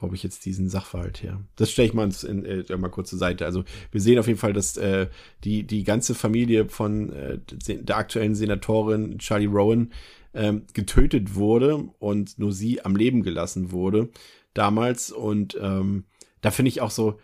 Habe 0.00 0.14
ich 0.14 0.22
jetzt 0.22 0.46
diesen 0.46 0.68
Sachverhalt 0.68 1.22
her? 1.22 1.40
Das 1.56 1.70
stelle 1.70 1.88
ich 1.88 1.94
mal, 1.94 2.10
in, 2.26 2.44
äh, 2.44 2.76
mal 2.76 2.88
kurz 2.88 3.10
zur 3.10 3.18
Seite. 3.18 3.44
Also 3.44 3.64
wir 3.90 4.00
sehen 4.00 4.18
auf 4.18 4.26
jeden 4.26 4.38
Fall, 4.38 4.52
dass 4.52 4.76
äh, 4.76 5.08
die, 5.44 5.64
die 5.64 5.84
ganze 5.84 6.14
Familie 6.14 6.68
von 6.68 7.12
äh, 7.12 7.38
der 7.38 7.96
aktuellen 7.96 8.34
Senatorin 8.34 9.18
Charlie 9.18 9.46
Rowan 9.46 9.92
ähm, 10.32 10.64
getötet 10.72 11.34
wurde 11.34 11.76
und 11.98 12.38
nur 12.38 12.52
sie 12.52 12.84
am 12.84 12.96
Leben 12.96 13.22
gelassen 13.22 13.72
wurde 13.72 14.08
damals. 14.54 15.10
Und 15.10 15.58
ähm, 15.60 16.04
da 16.40 16.50
finde 16.50 16.70
ich 16.70 16.80
auch 16.80 16.90
so, 16.90 17.18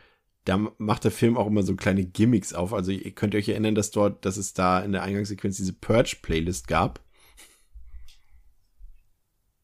da 0.44 0.72
macht 0.78 1.04
der 1.04 1.10
Film 1.10 1.36
auch 1.36 1.46
immer 1.46 1.62
so 1.62 1.74
kleine 1.74 2.04
Gimmicks 2.04 2.52
auf. 2.52 2.72
Also 2.72 2.92
ihr 2.92 3.10
könnt 3.12 3.34
euch 3.34 3.48
erinnern, 3.48 3.74
dass 3.74 3.90
dort, 3.90 4.24
dass 4.24 4.36
es 4.36 4.54
da 4.54 4.80
in 4.80 4.92
der 4.92 5.02
Eingangssequenz 5.02 5.56
diese 5.56 5.72
Purge-Playlist 5.72 6.68
gab. 6.68 7.00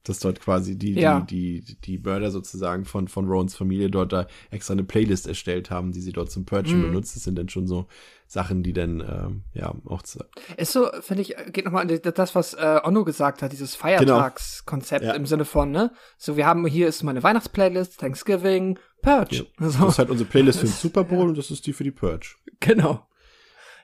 Dass 0.04 0.18
dort 0.18 0.40
quasi 0.40 0.76
die, 0.76 0.94
Ja. 0.94 1.20
die, 1.20 1.60
die, 1.60 1.76
die 1.80 1.98
Mörder 1.98 2.30
sozusagen 2.32 2.84
von, 2.84 3.06
von 3.06 3.26
Rowans 3.28 3.54
Familie 3.54 3.88
dort 3.88 4.12
da 4.12 4.26
extra 4.50 4.72
eine 4.72 4.82
Playlist 4.82 5.28
erstellt 5.28 5.70
haben, 5.70 5.92
die 5.92 6.00
sie 6.00 6.12
dort 6.12 6.30
zum 6.30 6.44
Purgen 6.44 6.78
Mhm. 6.78 6.82
benutzt. 6.82 7.14
Das 7.14 7.22
sind 7.22 7.38
dann 7.38 7.48
schon 7.48 7.68
so 7.68 7.86
Sachen, 8.26 8.62
die 8.64 8.72
dann, 8.72 9.00
ähm, 9.00 9.42
ja, 9.54 9.72
auch 9.84 10.02
zu, 10.02 10.18
Ist 10.56 10.72
so, 10.72 10.90
finde 11.02 11.22
ich, 11.22 11.36
geht 11.52 11.64
nochmal 11.66 11.88
an 11.88 12.00
das, 12.14 12.34
was 12.34 12.54
äh, 12.54 12.80
Onno 12.82 13.04
gesagt 13.04 13.42
hat, 13.42 13.52
dieses 13.52 13.76
Feiertagskonzept 13.76 15.04
Ja. 15.04 15.12
im 15.12 15.26
Sinne 15.26 15.44
von, 15.44 15.70
ne? 15.70 15.92
So, 16.18 16.36
wir 16.36 16.46
haben 16.46 16.66
hier 16.66 16.88
ist 16.88 17.02
meine 17.02 17.22
Weihnachtsplaylist, 17.22 18.00
Thanksgiving, 18.00 18.78
Purge. 19.02 19.46
Das 19.58 19.74
So, 19.74 19.86
ist 19.88 19.98
halt 19.98 20.10
unsere 20.10 20.28
Playlist 20.28 20.60
für 20.60 20.66
den 20.66 20.72
Super 20.72 21.04
Bowl 21.04 21.28
und 21.28 21.38
das 21.38 21.50
ist 21.50 21.66
die 21.66 21.72
für 21.72 21.84
die 21.84 21.90
Purge. 21.92 22.34
genau. 22.60 23.06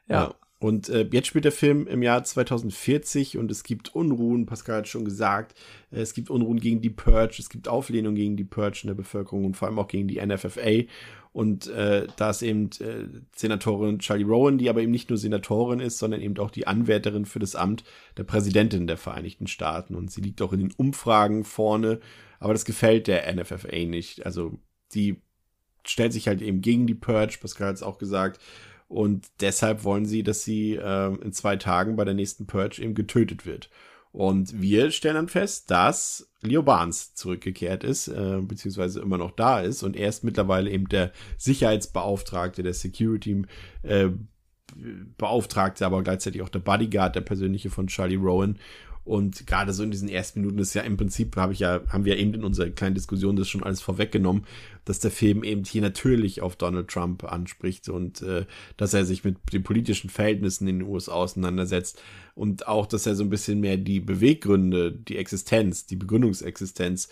Ja. 0.09 0.35
Und 0.61 0.89
äh, 0.89 1.09
jetzt 1.13 1.29
spielt 1.29 1.45
der 1.45 1.53
Film 1.53 1.87
im 1.87 2.03
Jahr 2.03 2.25
2040 2.25 3.39
und 3.39 3.49
es 3.51 3.63
gibt 3.63 3.95
Unruhen, 3.95 4.47
Pascal 4.47 4.79
hat 4.79 4.89
schon 4.89 5.05
gesagt, 5.05 5.57
äh, 5.93 6.01
es 6.01 6.15
gibt 6.15 6.31
Unruhen 6.31 6.59
gegen 6.59 6.81
die 6.81 6.91
Purge, 6.91 7.37
es 7.39 7.49
gibt 7.49 7.69
Auflehnung 7.69 8.17
gegen 8.17 8.37
die 8.37 8.45
Purge 8.45 8.81
in 8.83 8.89
der 8.89 8.95
Bevölkerung 8.95 9.45
und 9.45 9.57
vor 9.57 9.69
allem 9.69 9.79
auch 9.79 9.87
gegen 9.87 10.09
die 10.09 10.21
NFFA. 10.25 10.85
Und 11.33 11.69
äh, 11.69 12.09
da 12.17 12.31
ist 12.31 12.43
eben 12.43 12.71
äh, 12.81 13.07
Senatorin 13.37 14.01
Charlie 14.01 14.25
Rowan, 14.25 14.59
die 14.59 14.69
aber 14.69 14.81
eben 14.81 14.91
nicht 14.91 15.11
nur 15.11 15.19
Senatorin 15.19 15.79
ist, 15.79 15.99
sondern 15.99 16.21
eben 16.21 16.37
auch 16.39 16.51
die 16.51 16.67
Anwärterin 16.67 17.27
für 17.27 17.39
das 17.39 17.55
Amt 17.55 17.85
der 18.17 18.25
Präsidentin 18.25 18.89
der 18.89 18.97
Vereinigten 18.97 19.47
Staaten. 19.47 19.95
Und 19.95 20.11
sie 20.11 20.23
liegt 20.23 20.43
auch 20.43 20.53
in 20.53 20.59
den 20.59 20.73
Umfragen 20.77 21.45
vorne, 21.45 22.01
aber 22.41 22.53
das 22.53 22.65
gefällt 22.65 23.07
der 23.07 23.33
NFFA 23.33 23.85
nicht. 23.85 24.27
Also 24.27 24.59
die 24.95 25.21
stellt 25.85 26.13
sich 26.13 26.27
halt 26.27 26.43
eben 26.43 26.61
gegen 26.61 26.89
die 26.89 26.95
Purge, 26.95 27.39
Pascal 27.41 27.69
hat 27.69 27.77
es 27.77 27.83
auch 27.85 27.99
gesagt. 27.99 28.41
Und 28.89 29.29
deshalb 29.41 29.85
wollen 29.85 30.07
sie, 30.07 30.23
dass 30.23 30.43
sie 30.43 30.75
äh, 30.75 31.15
in 31.23 31.33
zwei 31.33 31.57
Tagen 31.57 31.97
bei 31.97 32.05
der 32.05 32.15
nächsten 32.15 32.47
Purge 32.47 32.83
eben 32.83 32.95
getötet 32.95 33.45
wird. 33.45 33.69
Und 34.13 34.61
wir 34.61 34.91
stellen 34.91 35.17
dann 35.17 35.29
fest, 35.29 35.71
dass 35.71 36.31
Leo 36.41 36.63
Barnes 36.63 37.15
zurückgekehrt 37.15 37.85
ist, 37.85 38.09
äh, 38.09 38.41
beziehungsweise 38.41 39.01
immer 39.01 39.19
noch 39.19 39.33
da 39.33 39.61
ist. 39.61 39.83
Und 39.83 39.97
er 39.97 40.09
ist 40.09 40.25
mittlerweile 40.25 40.71
eben 40.71 40.89
der 40.89 41.13
Sicherheitsbeauftragte, 41.37 42.63
der 42.63 42.75
Security 42.75 43.43
äh, 43.83 44.09
Beauftragte, 45.17 45.85
aber 45.85 46.03
gleichzeitig 46.03 46.43
auch 46.43 46.49
der 46.49 46.59
Bodyguard, 46.61 47.17
der 47.17 47.23
persönliche 47.23 47.71
von 47.71 47.87
Charlie 47.87 48.17
Rowan. 48.17 48.59
Und 49.09 49.47
gerade 49.47 49.73
so 49.73 49.83
in 49.83 49.91
diesen 49.91 50.11
ersten 50.11 50.43
Minuten 50.43 50.59
ist 50.59 50.75
ja 50.75 50.83
im 50.83 50.99
Prinzip, 50.99 51.35
habe 51.37 51.55
ich 51.55 51.61
ja, 51.61 51.81
haben 51.89 52.05
wir 52.05 52.19
eben 52.19 52.35
in 52.35 52.45
unserer 52.45 52.69
kleinen 52.69 52.95
Diskussion 52.95 53.37
das 53.37 53.49
schon 53.49 53.63
alles 53.63 53.81
vorweggenommen, 53.81 54.45
dass 54.85 55.01
der 55.01 55.11
Film 55.11 55.45
eben 55.45 55.65
hier 55.65 55.81
natürlich 55.81 56.43
auf 56.43 56.57
Donald 56.57 56.89
Trump 56.89 57.25
anspricht 57.25 57.89
und 57.89 58.21
äh, 58.21 58.45
dass 58.77 58.93
er 58.93 59.07
sich 59.07 59.25
mit 59.25 59.39
den 59.51 59.63
politischen 59.63 60.11
Verhältnissen 60.11 60.69
in 60.69 60.81
den 60.81 60.89
USA 60.89 61.13
auseinandersetzt 61.13 62.03
und 62.35 62.69
auch, 62.69 62.85
dass 62.85 63.07
er 63.07 63.15
so 63.15 63.25
ein 63.25 63.31
bisschen 63.31 63.61
mehr 63.61 63.79
die 63.79 64.01
Beweggründe, 64.01 64.93
die 64.93 65.17
Existenz, 65.17 65.87
die 65.87 65.97
Begründungsexistenz 65.97 67.09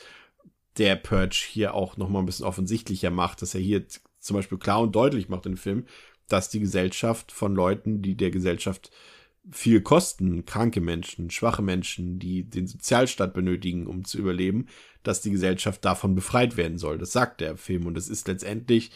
der 0.77 0.97
Purge 0.97 1.47
hier 1.49 1.73
auch 1.73 1.97
nochmal 1.97 2.23
ein 2.23 2.27
bisschen 2.27 2.45
offensichtlicher 2.45 3.11
macht, 3.11 3.41
dass 3.41 3.55
er 3.55 3.63
hier 3.63 3.87
zum 4.21 4.37
Beispiel 4.37 4.59
klar 4.59 4.83
und 4.83 4.95
deutlich 4.95 5.31
macht 5.31 5.47
im 5.47 5.57
Film, 5.57 5.87
dass 6.29 6.51
die 6.51 6.61
Gesellschaft 6.61 7.33
von 7.33 7.55
Leuten, 7.55 8.03
die 8.03 8.17
der 8.17 8.31
Gesellschaft 8.31 8.91
viel 9.51 9.81
kosten, 9.81 10.45
kranke 10.45 10.81
Menschen, 10.81 11.31
schwache 11.31 11.63
Menschen, 11.63 12.19
die 12.19 12.45
den 12.45 12.67
Sozialstaat 12.67 13.33
benötigen, 13.33 13.87
um 13.87 14.05
zu 14.05 14.19
überleben, 14.19 14.67
dass 15.03 15.21
die 15.21 15.31
Gesellschaft 15.31 15.85
davon 15.85 16.15
befreit 16.15 16.57
werden 16.57 16.79
soll. 16.79 16.99
Das 16.99 17.13
sagt 17.13 17.41
der 17.41 17.57
Film 17.57 17.87
und 17.87 17.97
es 17.97 18.09
ist 18.09 18.27
letztendlich, 18.27 18.91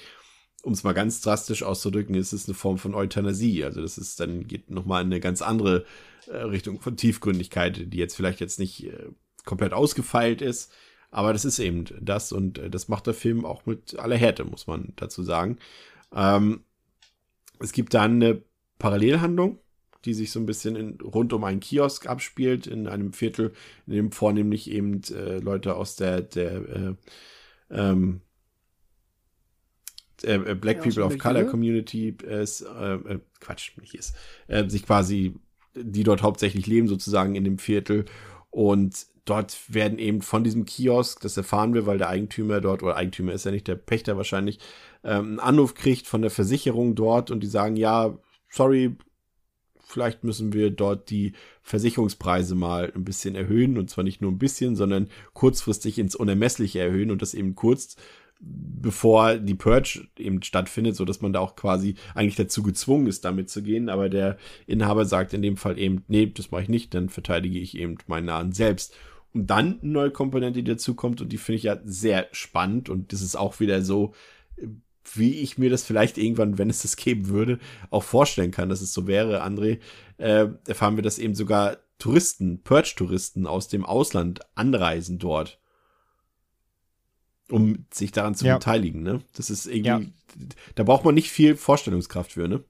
um 0.63 0.73
es 0.73 0.83
mal 0.83 0.93
ganz 0.93 1.21
drastisch 1.21 1.63
auszudrücken, 1.63 2.15
ist 2.15 2.33
es 2.33 2.47
eine 2.47 2.55
Form 2.55 2.79
von 2.79 2.95
Euthanasie. 2.95 3.65
Also 3.65 3.81
das 3.81 3.97
ist 3.97 4.19
dann 4.21 4.47
geht 4.47 4.71
noch 4.71 4.85
mal 4.85 5.01
in 5.01 5.07
eine 5.07 5.21
ganz 5.21 5.41
andere 5.41 5.85
äh, 6.27 6.37
Richtung 6.37 6.81
von 6.81 6.97
Tiefgründigkeit, 6.97 7.93
die 7.93 7.99
jetzt 7.99 8.17
vielleicht 8.17 8.41
jetzt 8.41 8.59
nicht 8.59 8.85
äh, 8.85 9.11
komplett 9.45 9.73
ausgefeilt 9.73 10.43
ist, 10.43 10.73
aber 11.11 11.33
das 11.33 11.45
ist 11.45 11.59
eben 11.59 11.85
das 12.01 12.33
und 12.33 12.59
äh, 12.59 12.71
das 12.71 12.89
macht 12.89 13.07
der 13.07 13.15
Film 13.15 13.45
auch 13.45 13.67
mit 13.67 13.99
aller 13.99 14.17
Härte, 14.17 14.45
muss 14.45 14.67
man 14.67 14.93
dazu 14.97 15.23
sagen. 15.23 15.59
Ähm, 16.15 16.65
es 17.59 17.73
gibt 17.73 17.95
dann 17.95 18.23
eine 18.23 18.43
Parallelhandlung, 18.79 19.59
die 20.05 20.15
sich 20.15 20.31
so 20.31 20.41
ein 20.41 20.47
bisschen 20.47 20.77
in, 20.77 21.01
rund 21.01 21.33
um 21.33 21.45
einen 21.45 21.61
Kiosk 21.61 22.09
abspielt, 22.09 22.67
in 22.67 22.87
einem 22.87 23.13
Viertel, 23.13 23.53
in 23.87 23.93
dem 23.95 24.13
vornehmlich 24.13 24.71
eben 24.71 25.03
äh, 25.11 25.39
Leute 25.39 25.77
aus 25.77 25.97
der, 25.97 26.23
der 26.23 26.53
äh, 26.69 26.95
ähm, 27.71 28.21
der, 30.23 30.47
äh, 30.47 30.55
Black 30.55 30.79
Ja, 30.79 30.83
People 30.83 31.05
of 31.05 31.19
Color. 31.19 31.45
Community 31.45 32.17
ist, 32.23 32.63
äh, 32.63 32.95
äh, 32.95 33.21
Quatsch, 33.41 33.77
nicht 33.79 33.95
ist, 33.95 34.15
äh, 34.49 34.69
sich 34.69 34.85
quasi, 34.85 35.35
die 35.75 36.03
dort 36.03 36.23
hauptsächlich 36.23 36.67
leben, 36.67 36.89
sozusagen 36.89 37.35
in 37.35 37.45
dem 37.45 37.59
Viertel. 37.59 38.05
Und 38.51 39.07
dort 39.25 39.59
werden 39.69 39.99
eben 39.99 40.23
von 40.23 40.45
diesem 40.45 40.65
Kiosk, 40.65 41.21
das 41.21 41.37
erfahren 41.37 41.75
wir, 41.75 41.87
weil 41.87 41.99
der 41.99 42.09
Eigentümer 42.09 42.61
dort, 42.61 42.83
oder 42.83 42.97
Eigentümer 42.97 43.33
ist 43.33 43.45
ja 43.45 43.51
nicht 43.51 43.69
der 43.69 43.77
Pächter 43.77 44.17
wahrscheinlich, 44.17 44.59
ähm, 45.05 45.27
einen 45.27 45.41
Anruf 45.41 45.75
kriegt 45.75 46.07
von 46.07 46.23
der 46.23 46.31
Versicherung 46.31 46.95
dort 46.95 47.31
und 47.31 47.41
die 47.41 47.47
sagen, 47.47 47.77
ja, 47.77 48.19
sorry, 48.49 48.97
vielleicht 49.91 50.25
müssen 50.25 50.53
wir 50.53 50.71
dort 50.71 51.11
die 51.11 51.33
Versicherungspreise 51.63 52.55
mal 52.55 52.93
ein 52.95 53.05
bisschen 53.05 53.35
erhöhen 53.35 53.77
und 53.77 53.91
zwar 53.91 54.05
nicht 54.05 54.21
nur 54.21 54.31
ein 54.31 54.39
bisschen, 54.39 54.77
sondern 54.77 55.09
kurzfristig 55.33 55.99
ins 55.99 56.15
Unermessliche 56.15 56.81
erhöhen 56.81 57.11
und 57.11 57.23
das 57.23 57.35
eben 57.35 57.55
kurz 57.55 57.97
bevor 58.41 59.37
die 59.37 59.55
Purge 59.55 60.09
eben 60.19 60.43
stattfindet, 60.43 60.97
so 60.97 61.05
dass 61.05 61.21
man 61.21 61.33
da 61.33 61.41
auch 61.41 61.57
quasi 61.57 61.97
eigentlich 62.15 62.37
dazu 62.37 62.63
gezwungen 62.63 63.07
ist, 63.07 63.25
damit 63.25 63.51
zu 63.51 63.63
gehen. 63.63 63.91
Aber 63.91 64.09
der 64.09 64.39
Inhaber 64.67 65.05
sagt 65.05 65.35
in 65.35 65.43
dem 65.43 65.59
Fall 65.59 65.79
eben, 65.79 66.05
nee, 66.09 66.27
das 66.27 66.51
mache 66.51 66.63
ich 66.63 66.69
nicht, 66.71 66.95
dann 66.95 67.11
verteidige 67.11 67.59
ich 67.59 67.77
eben 67.77 67.99
meinen 68.07 68.27
Nahen 68.27 68.53
selbst. 68.53 68.97
Und 69.35 69.49
dann 69.49 69.79
eine 69.81 69.93
neue 69.93 70.11
Komponente, 70.11 70.63
die 70.63 70.71
dazukommt 70.71 71.21
und 71.21 71.31
die 71.33 71.37
finde 71.37 71.57
ich 71.59 71.63
ja 71.65 71.79
sehr 71.85 72.29
spannend 72.33 72.89
und 72.89 73.13
das 73.13 73.21
ist 73.21 73.37
auch 73.37 73.61
wieder 73.61 73.83
so, 73.83 74.15
wie 75.15 75.35
ich 75.41 75.59
mir 75.59 75.71
das 75.71 75.83
vielleicht 75.85 76.19
irgendwann, 76.19 76.59
wenn 76.59 76.71
es 76.71 76.83
das 76.83 76.97
geben 76.97 77.29
würde, 77.29 77.59
auch 77.91 78.03
vorstellen 78.05 78.51
kann, 78.51 78.69
dass 78.69 78.81
es 78.81 78.93
so 78.93 79.07
wäre, 79.07 79.43
André, 79.43 79.81
äh, 80.19 80.49
erfahren 80.67 80.97
wir, 80.97 81.03
dass 81.03 81.19
eben 81.19 81.35
sogar 81.35 81.79
Touristen, 81.99 82.63
Purge-Touristen 82.63 83.47
aus 83.47 83.69
dem 83.69 83.85
Ausland 83.85 84.41
anreisen 84.55 85.19
dort, 85.19 85.59
um 87.51 87.87
sich 87.93 88.13
daran 88.13 88.35
zu 88.35 88.47
Ja. 88.47 88.55
beteiligen, 88.55 89.03
ne? 89.03 89.21
Das 89.35 89.51
ist 89.51 89.67
irgendwie, 89.67 90.07
Ja. 90.07 90.47
da 90.77 90.83
braucht 90.85 91.05
man 91.05 91.15
nicht 91.15 91.31
viel 91.31 91.57
Vorstellungskraft 91.57 92.33
für, 92.33 92.49
ne? 92.49 92.63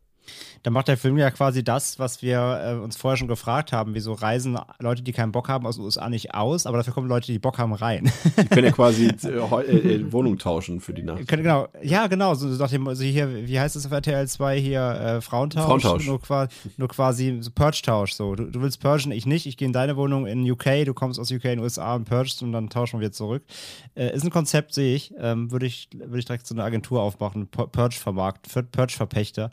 Dann 0.63 0.75
macht 0.75 0.89
der 0.89 0.99
Film 0.99 1.17
ja 1.17 1.31
quasi 1.31 1.65
das, 1.65 1.99
was 1.99 2.21
wir 2.21 2.61
äh, 2.63 2.75
uns 2.75 2.97
vorher 2.97 3.17
schon 3.17 3.29
gefragt 3.29 3.73
haben. 3.73 3.95
Wieso 3.95 4.13
reisen 4.13 4.59
Leute, 4.79 5.03
die 5.03 5.13
keinen 5.13 5.33
Bock 5.33 5.49
haben, 5.49 5.67
aus 5.67 5.77
den 5.77 5.85
USA 5.85 6.11
nicht 6.11 6.35
aus, 6.35 6.67
aber 6.67 6.77
dafür 6.77 6.93
kommen 6.93 7.09
Leute, 7.09 7.33
die 7.33 7.39
Bock 7.39 7.59
haben, 7.59 7.73
rein. 7.73 8.13
Die 8.37 8.47
können 8.47 8.67
ja 8.67 8.73
quasi 8.73 9.07
äh, 9.25 9.29
äh, 9.29 10.13
Wohnung 10.13 10.37
tauschen 10.39 10.81
für 10.81 10.93
die 10.93 11.03
Nacht. 11.03 11.27
Genau, 11.27 11.69
ja, 11.83 12.07
genau. 12.09 12.35
So, 12.35 12.47
nach 12.47 12.71
dem, 12.71 12.87
also 12.89 13.03
hier, 13.05 13.47
wie 13.47 13.59
heißt 13.59 13.75
es 13.75 13.87
auf 13.87 13.93
RTL 13.93 14.29
2 14.29 14.61
hier? 14.61 14.81
Äh, 14.81 15.21
Frauentausch. 15.23 15.65
Frauentausch. 15.65 16.07
Nur, 16.07 16.21
nur 16.77 16.89
quasi 16.89 17.39
so 17.41 17.51
Purge-Tausch. 17.51 18.13
So. 18.13 18.35
Du, 18.35 18.45
du, 18.45 18.61
willst 18.61 18.81
purgen, 18.81 19.13
ich 19.13 19.25
nicht. 19.25 19.47
Ich 19.47 19.57
gehe 19.57 19.67
in 19.67 19.73
deine 19.73 19.97
Wohnung 19.97 20.27
in 20.27 20.49
UK, 20.51 20.85
du 20.85 20.93
kommst 20.93 21.19
aus 21.19 21.31
UK 21.31 21.45
in 21.45 21.51
den 21.51 21.61
USA 21.61 21.95
und 21.95 22.05
purgst 22.05 22.43
und 22.43 22.53
dann 22.53 22.69
tauschen 22.69 23.01
wir 23.01 23.13
zurück. 23.13 23.43
Äh, 23.95 24.15
ist 24.15 24.25
ein 24.25 24.31
Konzept, 24.31 24.75
sehe 24.75 24.95
ich. 24.95 25.15
Ähm, 25.19 25.51
Würde 25.51 25.67
ich, 25.67 25.89
würd 25.95 26.19
ich 26.19 26.25
direkt 26.27 26.47
so 26.47 26.55
eine 26.55 26.65
Agentur 26.65 27.01
aufmachen, 27.01 27.49
Purge-Vermarkt, 27.49 28.49
Purge-Verpächter. 28.73 29.51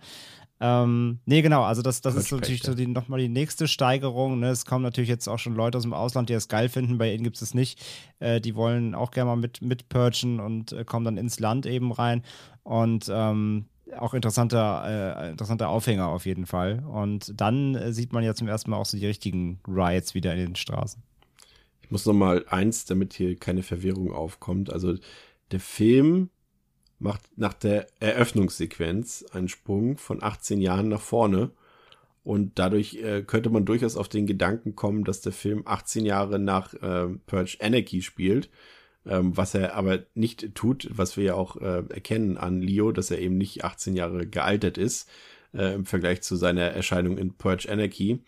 Ähm, 0.59 1.19
nee, 1.25 1.41
genau, 1.41 1.63
also 1.63 1.81
das, 1.81 2.01
das 2.01 2.15
ist 2.15 2.31
natürlich 2.31 2.63
so 2.63 2.73
die, 2.73 2.87
nochmal 2.87 3.19
die 3.19 3.29
nächste 3.29 3.67
Steigerung. 3.67 4.39
Ne? 4.39 4.49
Es 4.49 4.65
kommen 4.65 4.83
natürlich 4.83 5.09
jetzt 5.09 5.27
auch 5.27 5.37
schon 5.37 5.55
Leute 5.55 5.77
aus 5.77 5.83
dem 5.83 5.93
Ausland, 5.93 6.29
die 6.29 6.33
das 6.33 6.47
geil 6.47 6.69
finden. 6.69 6.97
Bei 6.97 7.13
ihnen 7.13 7.23
gibt 7.23 7.35
es 7.35 7.43
es 7.43 7.53
nicht. 7.53 7.79
Äh, 8.19 8.41
die 8.41 8.55
wollen 8.55 8.95
auch 8.95 9.11
gerne 9.11 9.29
mal 9.29 9.35
mit, 9.35 9.61
mit 9.61 9.87
purgen 9.89 10.39
und 10.39 10.71
äh, 10.71 10.83
kommen 10.83 11.05
dann 11.05 11.17
ins 11.17 11.39
Land 11.39 11.65
eben 11.65 11.91
rein. 11.91 12.23
Und 12.63 13.07
ähm, 13.09 13.65
auch 13.97 14.13
interessanter, 14.13 15.25
äh, 15.25 15.29
interessanter 15.31 15.69
Aufhänger 15.69 16.07
auf 16.07 16.25
jeden 16.25 16.45
Fall. 16.47 16.83
Und 16.91 17.39
dann 17.39 17.75
äh, 17.75 17.93
sieht 17.93 18.11
man 18.11 18.23
ja 18.23 18.33
zum 18.33 18.47
ersten 18.47 18.71
Mal 18.71 18.77
auch 18.77 18.85
so 18.85 18.97
die 18.97 19.05
richtigen 19.05 19.59
Riots 19.67 20.15
wieder 20.15 20.33
in 20.33 20.39
den 20.39 20.55
Straßen. 20.55 21.01
Ich 21.83 21.91
muss 21.91 22.05
noch 22.05 22.13
mal 22.13 22.45
eins, 22.49 22.85
damit 22.85 23.13
hier 23.13 23.37
keine 23.37 23.63
Verwirrung 23.63 24.11
aufkommt. 24.11 24.73
Also 24.73 24.95
der 25.51 25.59
Film 25.59 26.29
macht 26.99 27.21
nach 27.35 27.53
der 27.53 27.87
Eröffnungssequenz 27.99 29.25
einen 29.31 29.49
Sprung 29.49 29.97
von 29.97 30.23
18 30.23 30.61
Jahren 30.61 30.89
nach 30.89 31.01
vorne. 31.01 31.51
Und 32.23 32.59
dadurch 32.59 32.95
äh, 32.95 33.23
könnte 33.23 33.49
man 33.49 33.65
durchaus 33.65 33.95
auf 33.95 34.09
den 34.09 34.27
Gedanken 34.27 34.75
kommen, 34.75 35.05
dass 35.05 35.21
der 35.21 35.31
Film 35.31 35.63
18 35.65 36.05
Jahre 36.05 36.39
nach 36.39 36.73
äh, 36.73 37.07
Purge 37.25 37.57
Anarchy 37.61 38.01
spielt. 38.01 38.49
Ähm, 39.05 39.37
was 39.37 39.53
er 39.53 39.75
aber 39.75 39.99
nicht 40.15 40.53
tut, 40.53 40.89
was 40.91 41.15
wir 41.15 41.23
ja 41.23 41.33
auch 41.35 41.55
äh, 41.55 41.83
erkennen 41.89 42.37
an 42.37 42.61
Leo, 42.61 42.91
dass 42.91 43.11
er 43.11 43.19
eben 43.19 43.37
nicht 43.37 43.63
18 43.63 43.95
Jahre 43.95 44.27
gealtert 44.27 44.77
ist 44.77 45.09
äh, 45.53 45.73
im 45.75 45.85
Vergleich 45.85 46.21
zu 46.21 46.35
seiner 46.35 46.63
Erscheinung 46.63 47.17
in 47.17 47.33
Purge 47.33 47.71
Anarchy. 47.71 48.19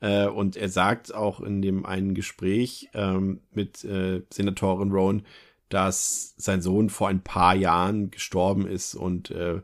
Äh, 0.00 0.26
und 0.26 0.56
er 0.56 0.68
sagt 0.68 1.14
auch 1.14 1.40
in 1.40 1.62
dem 1.62 1.84
einen 1.84 2.14
Gespräch 2.14 2.88
ähm, 2.94 3.40
mit 3.52 3.84
äh, 3.84 4.22
Senatorin 4.32 4.92
Rowan, 4.92 5.22
dass 5.68 6.34
sein 6.36 6.62
Sohn 6.62 6.90
vor 6.90 7.08
ein 7.08 7.22
paar 7.22 7.54
Jahren 7.54 8.10
gestorben 8.10 8.66
ist 8.66 8.94
und 8.94 9.30
äh, 9.30 9.62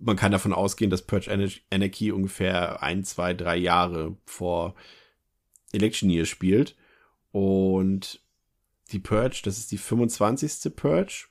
man 0.00 0.16
kann 0.16 0.32
davon 0.32 0.52
ausgehen, 0.52 0.90
dass 0.90 1.02
Purge 1.02 1.30
Anarchy 1.70 2.10
ungefähr 2.12 2.82
ein, 2.82 3.04
zwei, 3.04 3.34
drei 3.34 3.56
Jahre 3.56 4.16
vor 4.24 4.74
Election 5.72 6.10
Year 6.10 6.26
spielt. 6.26 6.76
Und 7.32 8.20
die 8.92 8.98
Purge, 8.98 9.40
das 9.44 9.58
ist 9.58 9.70
die 9.72 9.78
25. 9.78 10.74
Purge. 10.74 11.26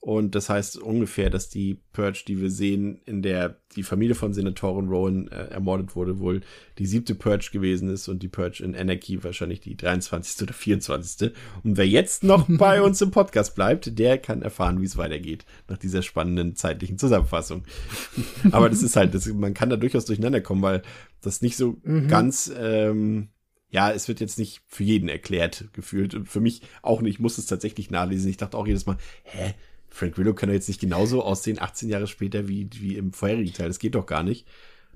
Und 0.00 0.36
das 0.36 0.48
heißt 0.48 0.78
ungefähr, 0.78 1.28
dass 1.28 1.48
die 1.48 1.80
Purge, 1.92 2.22
die 2.26 2.40
wir 2.40 2.50
sehen, 2.50 3.00
in 3.04 3.20
der 3.20 3.60
die 3.74 3.82
Familie 3.82 4.14
von 4.14 4.32
Senatorin 4.32 4.88
Rowan 4.88 5.26
äh, 5.28 5.48
ermordet 5.48 5.96
wurde, 5.96 6.20
wohl 6.20 6.40
die 6.78 6.86
siebte 6.86 7.16
Purge 7.16 7.50
gewesen 7.52 7.90
ist 7.90 8.06
und 8.06 8.22
die 8.22 8.28
Purge 8.28 8.62
in 8.62 8.76
Anarchy 8.76 9.22
wahrscheinlich 9.24 9.60
die 9.60 9.76
23. 9.76 10.40
oder 10.42 10.54
24. 10.54 11.32
Und 11.64 11.76
wer 11.76 11.86
jetzt 11.86 12.22
noch 12.22 12.46
bei 12.48 12.80
uns 12.80 13.00
im 13.02 13.10
Podcast 13.10 13.56
bleibt, 13.56 13.98
der 13.98 14.18
kann 14.18 14.42
erfahren, 14.42 14.80
wie 14.80 14.86
es 14.86 14.96
weitergeht, 14.96 15.44
nach 15.66 15.78
dieser 15.78 16.02
spannenden 16.02 16.54
zeitlichen 16.54 16.96
Zusammenfassung. 16.96 17.64
Aber 18.52 18.70
das 18.70 18.84
ist 18.84 18.94
halt, 18.94 19.14
das, 19.14 19.26
man 19.26 19.52
kann 19.52 19.68
da 19.68 19.76
durchaus 19.76 20.04
durcheinander 20.04 20.40
kommen, 20.40 20.62
weil 20.62 20.82
das 21.22 21.42
nicht 21.42 21.56
so 21.56 21.76
mhm. 21.82 22.06
ganz 22.06 22.52
ähm, 22.56 23.30
ja, 23.70 23.90
es 23.90 24.08
wird 24.08 24.20
jetzt 24.20 24.38
nicht 24.38 24.62
für 24.66 24.84
jeden 24.84 25.08
erklärt 25.08 25.68
gefühlt 25.74 26.14
und 26.14 26.28
für 26.28 26.40
mich 26.40 26.62
auch 26.80 27.02
nicht. 27.02 27.14
Ich 27.14 27.20
muss 27.20 27.36
es 27.36 27.46
tatsächlich 27.46 27.90
nachlesen. 27.90 28.30
Ich 28.30 28.38
dachte 28.38 28.56
auch 28.56 28.66
jedes 28.66 28.86
Mal, 28.86 28.96
hä, 29.24 29.54
Frank 29.90 30.18
Willow 30.18 30.34
kann 30.34 30.48
doch 30.48 30.54
jetzt 30.54 30.68
nicht 30.68 30.80
genauso 30.80 31.22
aussehen 31.22 31.60
18 31.60 31.88
Jahre 31.88 32.06
später 32.06 32.48
wie, 32.48 32.68
wie 32.74 32.96
im 32.96 33.12
vorherigen 33.12 33.52
Teil. 33.52 33.68
Das 33.68 33.78
geht 33.78 33.94
doch 33.94 34.06
gar 34.06 34.22
nicht. 34.22 34.46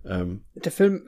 Ähm, 0.05 0.43
der 0.55 0.73
Film, 0.73 1.07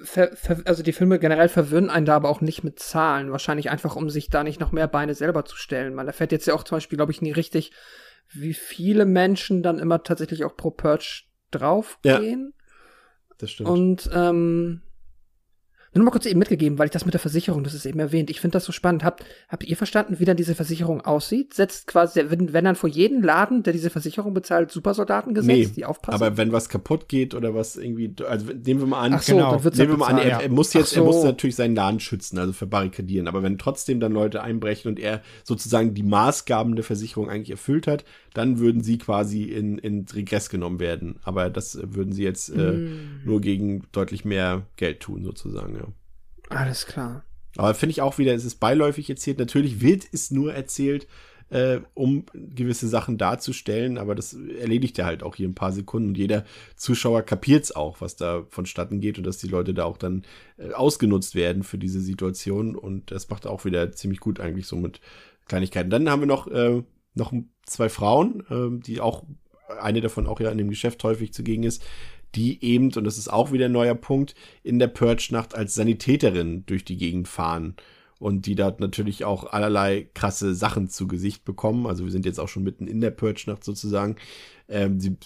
also 0.64 0.82
die 0.82 0.92
Filme 0.92 1.18
generell 1.18 1.48
verwirren 1.48 1.90
einen 1.90 2.06
da 2.06 2.14
aber 2.14 2.28
auch 2.28 2.40
nicht 2.40 2.62
mit 2.62 2.78
Zahlen. 2.78 3.32
Wahrscheinlich 3.32 3.70
einfach, 3.70 3.96
um 3.96 4.08
sich 4.08 4.30
da 4.30 4.44
nicht 4.44 4.60
noch 4.60 4.72
mehr 4.72 4.86
Beine 4.86 5.14
selber 5.14 5.44
zu 5.44 5.56
stellen. 5.56 5.94
Man 5.94 6.06
erfährt 6.06 6.32
jetzt 6.32 6.46
ja 6.46 6.54
auch 6.54 6.64
zum 6.64 6.76
Beispiel, 6.76 6.96
glaube 6.96 7.12
ich, 7.12 7.20
nie 7.20 7.32
richtig, 7.32 7.72
wie 8.32 8.54
viele 8.54 9.04
Menschen 9.04 9.62
dann 9.62 9.78
immer 9.78 10.02
tatsächlich 10.02 10.44
auch 10.44 10.56
pro 10.56 10.70
Purge 10.70 11.24
draufgehen. 11.50 12.52
Ja, 12.54 13.34
das 13.38 13.50
stimmt. 13.50 13.68
Und 13.68 14.10
ähm, 14.12 14.82
nur 15.94 16.06
mal 16.06 16.10
kurz 16.10 16.26
eben 16.26 16.38
mitgegeben, 16.38 16.78
weil 16.78 16.86
ich 16.86 16.92
das 16.92 17.04
mit 17.04 17.14
der 17.14 17.20
Versicherung, 17.20 17.62
das 17.62 17.74
ist 17.74 17.86
eben 17.86 18.00
erwähnt. 18.00 18.30
Ich 18.30 18.40
finde 18.40 18.54
das 18.54 18.64
so 18.64 18.72
spannend. 18.72 19.04
Habt, 19.04 19.24
habt 19.48 19.64
ihr 19.64 19.76
verstanden, 19.76 20.18
wie 20.18 20.24
dann 20.24 20.36
diese 20.36 20.54
Versicherung 20.54 21.00
aussieht? 21.02 21.54
Setzt 21.54 21.86
quasi, 21.86 22.24
wenn, 22.28 22.52
wenn 22.52 22.64
dann 22.64 22.76
vor 22.76 22.88
jedem 22.88 23.22
Laden, 23.22 23.62
der 23.62 23.72
diese 23.72 23.90
Versicherung 23.90 24.34
bezahlt, 24.34 24.70
Supersoldaten 24.70 25.34
gesetzt, 25.34 25.56
nee, 25.56 25.66
die 25.66 25.84
aufpassen? 25.84 26.22
Aber 26.22 26.36
wenn 26.36 26.52
was 26.52 26.68
kaputt 26.68 27.08
geht 27.08 27.34
oder 27.34 27.54
was 27.54 27.76
irgendwie, 27.76 28.14
also 28.28 28.46
nehmen 28.46 28.80
wir 28.80 28.86
mal 28.86 29.02
an, 29.02 29.18
so, 29.20 29.32
genau, 29.32 29.56
nehmen 29.56 29.90
wir 29.90 29.96
mal 29.96 30.08
an, 30.08 30.18
er, 30.18 30.40
er 30.42 30.48
muss 30.48 30.72
jetzt, 30.72 30.90
so. 30.90 31.00
er 31.00 31.04
muss 31.04 31.22
natürlich 31.22 31.56
seinen 31.56 31.76
Laden 31.76 32.00
schützen, 32.00 32.38
also 32.38 32.52
verbarrikadieren. 32.52 33.28
Aber 33.28 33.42
wenn 33.42 33.58
trotzdem 33.58 34.00
dann 34.00 34.12
Leute 34.12 34.42
einbrechen 34.42 34.88
und 34.90 34.98
er 34.98 35.22
sozusagen 35.44 35.94
die 35.94 36.02
Maßgaben 36.02 36.74
der 36.74 36.84
Versicherung 36.84 37.30
eigentlich 37.30 37.50
erfüllt 37.50 37.86
hat, 37.86 38.04
dann 38.34 38.58
würden 38.58 38.82
sie 38.82 38.98
quasi 38.98 39.44
in, 39.44 39.78
in 39.78 40.04
Regress 40.12 40.50
genommen 40.50 40.80
werden. 40.80 41.18
Aber 41.22 41.48
das 41.48 41.78
würden 41.82 42.12
sie 42.12 42.24
jetzt 42.24 42.50
äh, 42.50 42.72
mm. 42.72 43.22
nur 43.24 43.40
gegen 43.40 43.84
deutlich 43.92 44.24
mehr 44.24 44.66
Geld 44.76 45.00
tun, 45.00 45.24
sozusagen, 45.24 45.76
ja. 45.76 45.86
Alles 46.50 46.86
klar. 46.86 47.24
Aber 47.56 47.74
finde 47.74 47.92
ich 47.92 48.02
auch 48.02 48.18
wieder, 48.18 48.34
es 48.34 48.44
ist 48.44 48.56
beiläufig 48.56 49.08
erzählt. 49.08 49.38
Natürlich 49.38 49.80
wird 49.80 50.04
es 50.12 50.30
nur 50.30 50.52
erzählt, 50.52 51.06
äh, 51.50 51.80
um 51.94 52.24
gewisse 52.34 52.88
Sachen 52.88 53.18
darzustellen, 53.18 53.98
aber 53.98 54.14
das 54.14 54.34
erledigt 54.34 54.98
er 54.98 55.06
halt 55.06 55.22
auch 55.22 55.36
hier 55.36 55.48
ein 55.48 55.54
paar 55.54 55.72
Sekunden 55.72 56.08
und 56.08 56.18
jeder 56.18 56.44
Zuschauer 56.74 57.22
kapiert 57.22 57.64
es 57.64 57.76
auch, 57.76 58.00
was 58.00 58.16
da 58.16 58.44
vonstatten 58.48 59.00
geht 59.00 59.18
und 59.18 59.24
dass 59.24 59.38
die 59.38 59.48
Leute 59.48 59.74
da 59.74 59.84
auch 59.84 59.98
dann 59.98 60.24
äh, 60.58 60.72
ausgenutzt 60.72 61.34
werden 61.34 61.62
für 61.62 61.78
diese 61.78 62.00
Situation 62.00 62.74
und 62.74 63.10
das 63.10 63.28
macht 63.28 63.44
er 63.44 63.52
auch 63.52 63.64
wieder 63.64 63.92
ziemlich 63.92 64.20
gut 64.20 64.40
eigentlich 64.40 64.66
so 64.66 64.76
mit 64.76 65.00
Kleinigkeiten. 65.46 65.90
Dann 65.90 66.10
haben 66.10 66.22
wir 66.22 66.26
noch, 66.26 66.48
äh, 66.48 66.82
noch 67.14 67.32
zwei 67.64 67.88
Frauen, 67.88 68.44
äh, 68.50 68.82
die 68.84 69.00
auch, 69.00 69.24
eine 69.80 70.00
davon 70.00 70.26
auch 70.26 70.40
ja 70.40 70.50
in 70.50 70.58
dem 70.58 70.70
Geschäft 70.70 71.02
häufig 71.04 71.32
zugegen 71.32 71.62
ist, 71.62 71.82
die 72.34 72.62
eben, 72.64 72.92
und 72.92 73.04
das 73.04 73.18
ist 73.18 73.32
auch 73.32 73.52
wieder 73.52 73.66
ein 73.66 73.72
neuer 73.72 73.94
Punkt, 73.94 74.34
in 74.62 74.78
der 74.78 74.88
Purge-Nacht 74.88 75.54
als 75.54 75.74
Sanitäterin 75.74 76.64
durch 76.66 76.84
die 76.84 76.96
Gegend 76.96 77.28
fahren. 77.28 77.76
Und 78.20 78.46
die 78.46 78.54
dort 78.54 78.80
natürlich 78.80 79.24
auch 79.24 79.52
allerlei 79.52 80.08
krasse 80.14 80.54
Sachen 80.54 80.88
zu 80.88 81.06
Gesicht 81.06 81.44
bekommen. 81.44 81.86
Also 81.86 82.04
wir 82.04 82.12
sind 82.12 82.24
jetzt 82.24 82.38
auch 82.38 82.48
schon 82.48 82.62
mitten 82.62 82.86
in 82.86 83.00
der 83.00 83.10
Purge-Nacht 83.10 83.64
sozusagen. 83.64 84.16
Ähm, 84.68 84.98
die, 84.98 85.16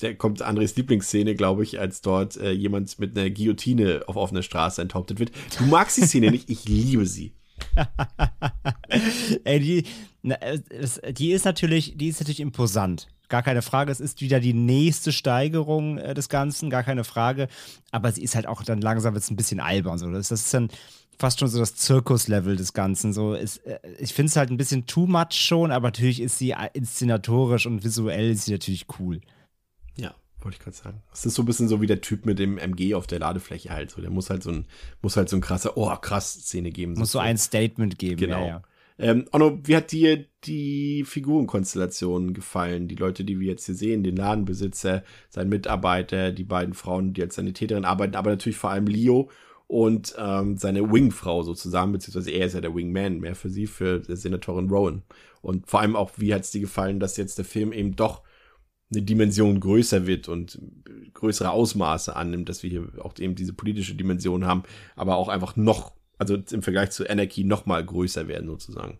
da 0.00 0.12
kommt 0.14 0.42
Andres 0.42 0.74
Lieblingsszene, 0.74 1.36
glaube 1.36 1.62
ich, 1.62 1.78
als 1.78 2.00
dort 2.00 2.36
äh, 2.36 2.50
jemand 2.50 2.98
mit 2.98 3.16
einer 3.16 3.30
Guillotine 3.30 4.02
auf 4.06 4.16
offener 4.16 4.42
Straße 4.42 4.82
enthauptet 4.82 5.20
wird. 5.20 5.30
Du 5.58 5.66
magst 5.66 5.98
die 5.98 6.06
Szene 6.06 6.30
nicht, 6.30 6.50
ich 6.50 6.66
liebe 6.66 7.06
sie. 7.06 7.32
Ey, 9.44 9.60
die, 9.60 9.84
na, 10.22 10.36
die 11.10 11.32
ist 11.32 11.44
natürlich, 11.44 11.96
die 11.96 12.08
ist 12.08 12.20
natürlich 12.20 12.40
imposant. 12.40 13.08
Gar 13.28 13.42
keine 13.42 13.62
Frage. 13.62 13.92
Es 13.92 14.00
ist 14.00 14.20
wieder 14.20 14.40
die 14.40 14.54
nächste 14.54 15.12
Steigerung 15.12 15.98
äh, 15.98 16.14
des 16.14 16.28
Ganzen, 16.28 16.70
gar 16.70 16.82
keine 16.82 17.04
Frage. 17.04 17.48
Aber 17.90 18.10
sie 18.10 18.22
ist 18.22 18.34
halt 18.34 18.46
auch 18.46 18.62
dann 18.62 18.80
langsam 18.80 19.14
jetzt 19.14 19.30
ein 19.30 19.36
bisschen 19.36 19.60
albern. 19.60 19.98
So. 19.98 20.10
Das, 20.10 20.28
das 20.28 20.40
ist 20.46 20.54
dann 20.54 20.70
fast 21.18 21.40
schon 21.40 21.48
so 21.48 21.58
das 21.58 21.74
Zirkuslevel 21.74 22.56
des 22.56 22.72
Ganzen. 22.72 23.12
So 23.12 23.34
ist, 23.34 23.58
äh, 23.66 23.78
ich 23.98 24.14
finde 24.14 24.30
es 24.30 24.36
halt 24.36 24.50
ein 24.50 24.56
bisschen 24.56 24.86
too 24.86 25.06
much 25.06 25.32
schon, 25.32 25.70
aber 25.70 25.88
natürlich 25.88 26.20
ist 26.20 26.38
sie 26.38 26.54
inszenatorisch 26.72 27.66
und 27.66 27.84
visuell 27.84 28.30
ist 28.30 28.46
sie 28.46 28.52
natürlich 28.52 28.86
cool. 28.98 29.20
Wollte 30.40 30.56
ich 30.56 30.62
gerade 30.62 30.76
sagen. 30.76 31.02
Es 31.12 31.26
ist 31.26 31.34
so 31.34 31.42
ein 31.42 31.46
bisschen 31.46 31.68
so 31.68 31.80
wie 31.80 31.86
der 31.86 32.00
Typ 32.00 32.24
mit 32.24 32.38
dem 32.38 32.58
MG 32.58 32.94
auf 32.94 33.06
der 33.06 33.18
Ladefläche 33.18 33.70
halt. 33.70 33.90
So, 33.90 34.00
der 34.00 34.10
muss 34.10 34.30
halt 34.30 34.42
so 34.42 34.50
ein, 34.50 34.66
muss 35.02 35.16
halt 35.16 35.28
so 35.28 35.36
ein 35.36 35.40
krasser, 35.40 35.76
oh 35.76 35.94
krass 35.96 36.34
Szene 36.34 36.70
geben. 36.70 36.92
Muss 36.92 37.12
so, 37.12 37.18
so 37.18 37.22
ein 37.22 37.38
Statement 37.38 37.98
geben. 37.98 38.20
Genau. 38.20 38.40
Ja, 38.40 38.46
ja. 38.46 38.62
Ähm, 39.00 39.26
Onno, 39.32 39.60
wie 39.62 39.76
hat 39.76 39.92
dir 39.92 40.24
die 40.44 41.04
Figurenkonstellation 41.04 42.34
gefallen? 42.34 42.88
Die 42.88 42.96
Leute, 42.96 43.24
die 43.24 43.38
wir 43.38 43.48
jetzt 43.48 43.66
hier 43.66 43.76
sehen, 43.76 44.02
den 44.02 44.16
Ladenbesitzer, 44.16 45.04
sein 45.28 45.48
Mitarbeiter, 45.48 46.32
die 46.32 46.44
beiden 46.44 46.74
Frauen, 46.74 47.14
die 47.14 47.22
als 47.22 47.36
Sanitäterin 47.36 47.84
arbeiten, 47.84 48.16
aber 48.16 48.30
natürlich 48.30 48.58
vor 48.58 48.70
allem 48.70 48.88
Leo 48.88 49.30
und 49.68 50.16
ähm, 50.18 50.56
seine 50.56 50.90
Wingfrau 50.90 51.42
sozusagen, 51.42 51.92
beziehungsweise 51.92 52.30
er 52.30 52.46
ist 52.46 52.54
ja 52.54 52.60
der 52.60 52.74
Wingman 52.74 53.20
mehr 53.20 53.36
für 53.36 53.50
sie, 53.50 53.66
für 53.66 54.02
Senatorin 54.04 54.68
Rowan. 54.68 55.02
Und 55.42 55.68
vor 55.68 55.80
allem 55.80 55.94
auch, 55.94 56.10
wie 56.16 56.34
hat 56.34 56.42
es 56.42 56.50
dir 56.50 56.60
gefallen, 56.60 56.98
dass 56.98 57.16
jetzt 57.16 57.38
der 57.38 57.44
Film 57.44 57.72
eben 57.72 57.94
doch 57.94 58.22
eine 58.90 59.02
Dimension 59.02 59.60
größer 59.60 60.06
wird 60.06 60.28
und 60.28 60.58
größere 61.12 61.50
Ausmaße 61.50 62.16
annimmt, 62.16 62.48
dass 62.48 62.62
wir 62.62 62.70
hier 62.70 62.88
auch 63.04 63.18
eben 63.18 63.34
diese 63.34 63.52
politische 63.52 63.94
Dimension 63.94 64.46
haben, 64.46 64.62
aber 64.96 65.16
auch 65.16 65.28
einfach 65.28 65.56
noch 65.56 65.92
also 66.18 66.36
im 66.36 66.62
Vergleich 66.62 66.90
zu 66.90 67.08
Anarchy 67.08 67.44
noch 67.44 67.64
mal 67.66 67.84
größer 67.84 68.28
werden 68.28 68.48
sozusagen. 68.48 68.98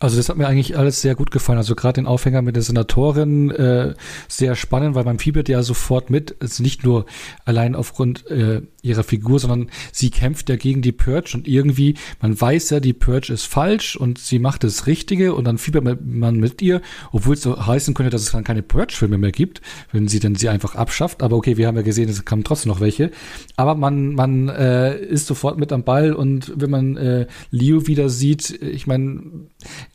Also 0.00 0.16
das 0.16 0.28
hat 0.28 0.36
mir 0.36 0.46
eigentlich 0.46 0.78
alles 0.78 1.02
sehr 1.02 1.16
gut 1.16 1.30
gefallen. 1.30 1.58
Also 1.58 1.74
gerade 1.74 1.94
den 1.94 2.06
Aufhänger 2.06 2.40
mit 2.42 2.54
der 2.54 2.62
Senatorin 2.62 3.50
äh, 3.50 3.94
sehr 4.28 4.54
spannend, 4.54 4.94
weil 4.94 5.04
man 5.04 5.18
fiebert 5.18 5.48
ja 5.48 5.62
sofort 5.62 6.08
mit. 6.08 6.36
Es 6.38 6.52
ist 6.52 6.60
nicht 6.60 6.84
nur 6.84 7.06
allein 7.44 7.74
aufgrund 7.74 8.30
äh, 8.30 8.62
ihrer 8.80 9.02
Figur, 9.02 9.40
sondern 9.40 9.70
sie 9.90 10.10
kämpft 10.10 10.48
ja 10.50 10.56
gegen 10.56 10.82
die 10.82 10.92
Purge 10.92 11.32
und 11.34 11.48
irgendwie, 11.48 11.94
man 12.20 12.40
weiß 12.40 12.70
ja, 12.70 12.80
die 12.80 12.92
Purge 12.92 13.32
ist 13.32 13.44
falsch 13.44 13.96
und 13.96 14.18
sie 14.18 14.38
macht 14.38 14.62
das 14.62 14.86
Richtige 14.86 15.34
und 15.34 15.44
dann 15.44 15.58
fiebert 15.58 15.98
man 16.04 16.36
mit 16.36 16.62
ihr, 16.62 16.80
obwohl 17.10 17.34
es 17.34 17.42
so 17.42 17.66
heißen 17.66 17.94
könnte, 17.94 18.10
dass 18.10 18.22
es 18.22 18.30
dann 18.30 18.44
keine 18.44 18.62
Purge-Filme 18.62 19.18
mehr 19.18 19.32
gibt, 19.32 19.60
wenn 19.90 20.06
sie 20.06 20.20
denn 20.20 20.36
sie 20.36 20.48
einfach 20.48 20.76
abschafft. 20.76 21.22
Aber 21.24 21.36
okay, 21.36 21.56
wir 21.56 21.66
haben 21.66 21.76
ja 21.76 21.82
gesehen, 21.82 22.08
es 22.08 22.24
kamen 22.24 22.44
trotzdem 22.44 22.70
noch 22.70 22.80
welche. 22.80 23.10
Aber 23.56 23.74
man, 23.74 24.14
man 24.14 24.48
äh, 24.48 24.96
ist 24.96 25.26
sofort 25.26 25.58
mit 25.58 25.72
am 25.72 25.82
Ball 25.82 26.12
und 26.12 26.52
wenn 26.54 26.70
man 26.70 26.96
äh, 26.96 27.26
Leo 27.50 27.88
wieder 27.88 28.08
sieht, 28.08 28.50
ich 28.62 28.86
meine, 28.86 29.22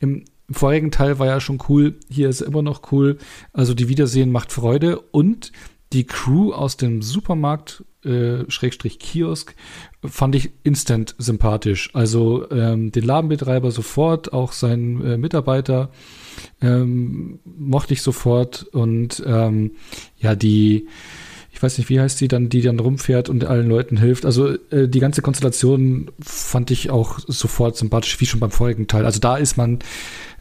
im 0.00 0.24
vorigen 0.50 0.90
Teil 0.90 1.18
war 1.18 1.26
ja 1.26 1.40
schon 1.40 1.58
cool, 1.68 1.94
hier 2.08 2.28
ist 2.28 2.40
immer 2.40 2.62
noch 2.62 2.92
cool. 2.92 3.18
Also 3.52 3.74
die 3.74 3.88
Wiedersehen 3.88 4.30
macht 4.30 4.52
Freude 4.52 5.00
und 5.00 5.52
die 5.92 6.04
Crew 6.04 6.52
aus 6.52 6.76
dem 6.76 7.02
Supermarkt 7.02 7.84
äh, 8.04 8.50
Schrägstrich 8.50 8.98
Kiosk 8.98 9.54
fand 10.04 10.34
ich 10.34 10.50
instant 10.62 11.14
sympathisch. 11.18 11.90
Also 11.94 12.50
ähm, 12.50 12.92
den 12.92 13.04
Ladenbetreiber 13.04 13.70
sofort, 13.70 14.32
auch 14.32 14.52
seinen 14.52 15.04
äh, 15.04 15.16
Mitarbeiter 15.16 15.90
ähm, 16.60 17.38
mochte 17.44 17.94
ich 17.94 18.02
sofort 18.02 18.64
und 18.72 19.22
ähm, 19.24 19.72
ja 20.18 20.34
die 20.34 20.88
ich 21.54 21.62
weiß 21.62 21.78
nicht, 21.78 21.88
wie 21.88 22.00
heißt 22.00 22.20
die 22.20 22.26
dann, 22.26 22.48
die 22.48 22.62
dann 22.62 22.80
rumfährt 22.80 23.28
und 23.28 23.44
allen 23.44 23.68
Leuten 23.68 23.96
hilft. 23.96 24.26
Also 24.26 24.54
äh, 24.70 24.88
die 24.88 24.98
ganze 24.98 25.22
Konstellation 25.22 26.10
fand 26.20 26.72
ich 26.72 26.90
auch 26.90 27.20
sofort 27.28 27.76
sympathisch, 27.76 28.20
wie 28.20 28.26
schon 28.26 28.40
beim 28.40 28.50
vorigen 28.50 28.88
Teil. 28.88 29.06
Also 29.06 29.20
da 29.20 29.36
ist 29.36 29.56
man 29.56 29.78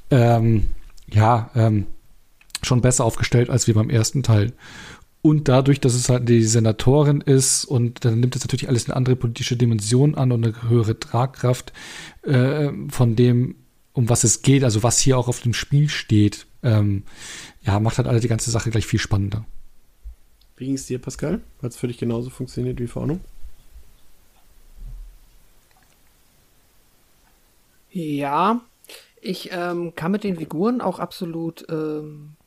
ähm, 0.10 0.66
ja 1.12 1.52
ähm, 1.54 1.86
schon 2.64 2.82
besser 2.82 3.06
aufgestellt 3.06 3.52
als 3.52 3.68
wie 3.68 3.74
beim 3.74 3.92
ersten 3.92 4.24
Teil. 4.24 4.54
Und 5.22 5.48
dadurch, 5.48 5.80
dass 5.80 5.94
es 5.94 6.10
halt 6.10 6.28
die 6.28 6.44
Senatorin 6.44 7.22
ist 7.22 7.64
und 7.64 8.04
dann 8.04 8.20
nimmt 8.20 8.36
es 8.36 8.42
natürlich 8.42 8.68
alles 8.68 8.88
eine 8.88 8.96
andere 8.96 9.16
politische 9.16 9.56
Dimension 9.56 10.16
an 10.16 10.32
und 10.32 10.44
eine 10.44 10.68
höhere 10.68 11.00
Tragkraft 11.00 11.74
äh, 12.24 12.70
von 12.90 13.16
dem, 13.16 13.56
um 13.94 14.10
was 14.10 14.24
es 14.24 14.42
geht, 14.42 14.64
also 14.64 14.82
was 14.82 15.00
hier 15.00 15.20
auch 15.20 15.28
auf 15.28 15.42
dem 15.42 15.54
Spiel 15.54 15.90
steht, 15.90 16.48
ähm, 16.64 17.04
ja, 17.62 17.80
macht 17.80 18.00
halt 18.00 18.08
alle 18.08 18.20
die 18.20 18.28
ganze 18.28 18.50
Sache 18.50 18.72
gleich 18.72 18.88
viel 18.88 19.00
spannender. 19.00 19.46
Wie 20.64 20.68
ging 20.68 20.76
es 20.76 20.86
dir, 20.86 20.98
Pascal? 20.98 21.42
Hat 21.62 21.72
es 21.72 21.76
für 21.76 21.90
dich 21.90 21.98
genauso 21.98 22.30
funktioniert 22.30 22.80
wie 22.80 22.88
Vorno? 22.88 23.20
Ja, 27.92 28.62
ich 29.20 29.50
ähm, 29.52 29.94
kann 29.94 30.14
mit 30.14 30.24
den 30.24 30.38
Figuren 30.38 30.80
auch 30.80 31.00
absolut 31.00 31.66
ähm, 31.70 32.38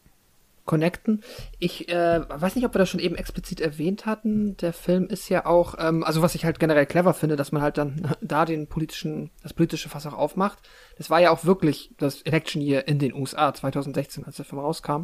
connecten. 0.64 1.22
Ich 1.58 1.90
äh, 1.90 2.22
weiß 2.26 2.54
nicht, 2.54 2.64
ob 2.64 2.74
wir 2.74 2.78
das 2.78 2.88
schon 2.88 3.00
eben 3.00 3.16
explizit 3.16 3.60
erwähnt 3.60 4.06
hatten. 4.06 4.56
Der 4.56 4.72
Film 4.72 5.08
ist 5.08 5.28
ja 5.28 5.44
auch, 5.44 5.74
ähm, 5.78 6.02
also 6.02 6.22
was 6.22 6.34
ich 6.34 6.46
halt 6.46 6.58
generell 6.58 6.86
clever 6.86 7.12
finde, 7.12 7.36
dass 7.36 7.52
man 7.52 7.60
halt 7.60 7.76
dann 7.76 8.16
da 8.22 8.46
den 8.46 8.66
politischen, 8.66 9.28
das 9.42 9.52
politische 9.52 9.90
Fass 9.90 10.06
auch 10.06 10.14
aufmacht. 10.14 10.56
Das 10.96 11.10
war 11.10 11.20
ja 11.20 11.32
auch 11.32 11.44
wirklich 11.44 11.90
das 11.98 12.22
Election 12.22 12.62
Year 12.62 12.88
in 12.88 12.98
den 12.98 13.12
USA 13.12 13.52
2016, 13.52 14.24
als 14.24 14.36
der 14.36 14.46
Film 14.46 14.60
rauskam. 14.60 15.02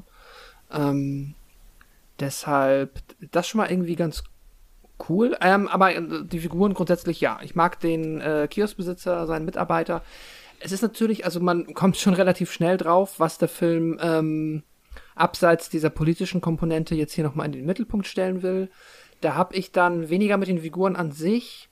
Ähm, 0.73 1.35
Deshalb, 2.21 3.01
das 3.31 3.49
schon 3.49 3.59
mal 3.59 3.71
irgendwie 3.71 3.97
ganz 3.97 4.25
cool. 5.09 5.37
Ähm, 5.41 5.69
aber 5.69 5.95
äh, 5.95 6.25
die 6.25 6.41
Figuren 6.41 6.75
grundsätzlich 6.75 7.21
ja. 7.21 7.41
Ich 7.43 7.55
mag 7.55 7.81
den 7.81 8.21
äh, 8.21 8.49
Kioskbesitzer, 8.49 9.27
seinen 9.27 9.45
Mitarbeiter. 9.45 10.03
Es 10.61 10.73
ist 10.73 10.83
natürlich, 10.83 11.25
also 11.25 11.41
man 11.41 11.75
kommt 11.75 11.97
schon 11.97 12.15
relativ 12.15 12.53
schnell 12.53 12.77
drauf, 12.77 13.19
was 13.19 13.39
der 13.39 13.49
Film 13.49 13.99
ähm, 14.01 14.63
abseits 15.15 15.69
dieser 15.69 15.91
politischen 15.91 16.41
Komponente 16.41 16.95
jetzt 16.95 17.15
hier 17.15 17.25
nochmal 17.25 17.47
in 17.47 17.53
den 17.53 17.67
Mittelpunkt 17.67 18.07
stellen 18.07 18.43
will. 18.43 18.71
Da 19.21 19.35
habe 19.35 19.55
ich 19.55 19.73
dann 19.73 20.09
weniger 20.09 20.37
mit 20.37 20.49
den 20.49 20.61
Figuren 20.61 20.97
an 20.97 21.13
sich. 21.13 21.69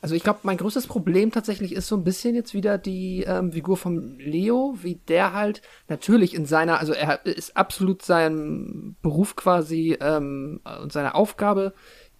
Also 0.00 0.14
ich 0.14 0.22
glaube, 0.22 0.40
mein 0.44 0.56
größtes 0.56 0.86
Problem 0.86 1.32
tatsächlich 1.32 1.72
ist 1.72 1.88
so 1.88 1.96
ein 1.96 2.04
bisschen 2.04 2.34
jetzt 2.34 2.54
wieder 2.54 2.78
die 2.78 3.24
ähm, 3.26 3.52
Figur 3.52 3.76
von 3.76 4.18
Leo, 4.18 4.78
wie 4.82 4.96
der 5.08 5.32
halt 5.32 5.60
natürlich 5.88 6.34
in 6.34 6.46
seiner, 6.46 6.78
also 6.78 6.92
er 6.92 7.26
ist 7.26 7.56
absolut 7.56 8.02
sein 8.02 8.96
Beruf 9.02 9.34
quasi 9.34 9.98
ähm, 10.00 10.60
und 10.82 10.92
seine 10.92 11.14
Aufgabe, 11.14 11.74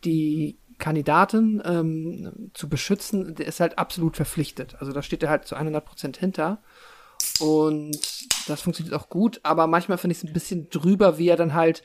die 0.05 0.59
Kandidatin 0.79 1.63
ähm, 1.65 2.51
zu 2.55 2.69
beschützen, 2.69 3.35
der 3.35 3.47
ist 3.47 3.61
halt 3.61 3.79
absolut 3.79 4.17
verpflichtet. 4.17 4.77
Also 4.81 4.93
da 4.93 5.03
steht 5.03 5.23
er 5.23 5.31
halt 5.31 5.45
zu 5.45 5.57
100 5.57 5.85
Prozent 5.85 6.17
hinter. 6.17 6.63
Und 7.41 7.99
das 8.47 8.63
funktioniert 8.63 8.95
auch 8.95 9.09
gut, 9.09 9.41
aber 9.43 9.67
manchmal 9.67 9.99
finde 9.99 10.13
ich 10.13 10.19
es 10.19 10.25
ein 10.25 10.33
bisschen 10.33 10.69
drüber, 10.71 11.19
wie 11.19 11.29
er 11.29 11.37
dann 11.37 11.55
halt 11.55 11.83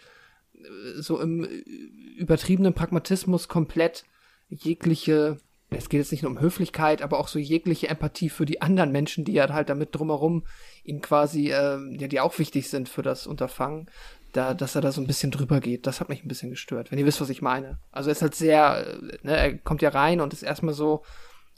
äh, 0.55 1.01
so 1.01 1.19
im 1.19 1.43
übertriebenen 1.43 2.73
Pragmatismus 2.73 3.47
komplett 3.47 4.05
jegliche, 4.53 5.37
es 5.69 5.89
geht 5.89 5.99
jetzt 5.99 6.11
nicht 6.11 6.23
nur 6.23 6.31
um 6.31 6.39
Höflichkeit, 6.39 7.01
aber 7.01 7.19
auch 7.19 7.27
so 7.27 7.39
jegliche 7.39 7.89
Empathie 7.89 8.29
für 8.29 8.45
die 8.45 8.61
anderen 8.61 8.91
Menschen, 8.91 9.25
die 9.25 9.33
ja 9.33 9.49
halt 9.49 9.69
damit 9.69 9.95
drumherum 9.95 10.45
ihm 10.83 11.01
quasi, 11.01 11.51
äh, 11.51 11.79
ja, 11.97 12.07
die 12.07 12.19
auch 12.19 12.37
wichtig 12.39 12.69
sind 12.69 12.89
für 12.89 13.01
das 13.01 13.27
Unterfangen, 13.27 13.89
da, 14.33 14.53
dass 14.53 14.75
er 14.75 14.81
da 14.81 14.91
so 14.91 15.01
ein 15.01 15.07
bisschen 15.07 15.31
drüber 15.31 15.59
geht. 15.59 15.87
Das 15.87 15.99
hat 15.99 16.09
mich 16.09 16.23
ein 16.23 16.27
bisschen 16.27 16.49
gestört, 16.49 16.91
wenn 16.91 16.99
ihr 16.99 17.05
wisst, 17.05 17.21
was 17.21 17.29
ich 17.29 17.41
meine. 17.41 17.79
Also 17.91 18.09
er 18.09 18.13
ist 18.13 18.21
halt 18.21 18.35
sehr, 18.35 18.85
äh, 18.87 19.17
ne, 19.23 19.37
er 19.37 19.57
kommt 19.57 19.81
ja 19.81 19.89
rein 19.89 20.21
und 20.21 20.33
ist 20.33 20.43
erstmal 20.43 20.73
so, 20.73 21.03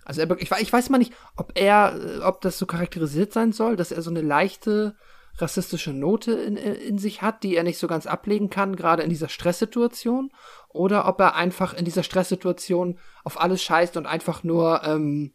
also 0.03 0.21
er, 0.21 0.29
ich, 0.39 0.51
ich 0.51 0.73
weiß 0.73 0.89
mal 0.89 0.97
nicht, 0.97 1.13
ob 1.35 1.51
er, 1.55 1.99
äh, 1.99 2.19
ob 2.19 2.41
das 2.41 2.57
so 2.57 2.65
charakterisiert 2.65 3.33
sein 3.33 3.51
soll, 3.51 3.75
dass 3.75 3.91
er 3.91 4.01
so 4.01 4.11
eine 4.11 4.21
leichte 4.21 4.95
rassistische 5.37 5.93
Note 5.93 6.31
in, 6.31 6.57
in 6.57 6.97
sich 6.97 7.21
hat, 7.21 7.43
die 7.43 7.55
er 7.55 7.63
nicht 7.63 7.77
so 7.77 7.87
ganz 7.87 8.07
ablegen 8.07 8.49
kann, 8.49 8.75
gerade 8.75 9.03
in 9.03 9.09
dieser 9.09 9.29
Stresssituation, 9.29 10.31
oder 10.69 11.07
ob 11.07 11.19
er 11.19 11.35
einfach 11.35 11.73
in 11.73 11.85
dieser 11.85 12.03
Stresssituation 12.03 12.97
auf 13.23 13.39
alles 13.39 13.63
scheißt 13.63 13.97
und 13.97 14.05
einfach 14.05 14.43
nur 14.43 14.83
ähm, 14.83 15.31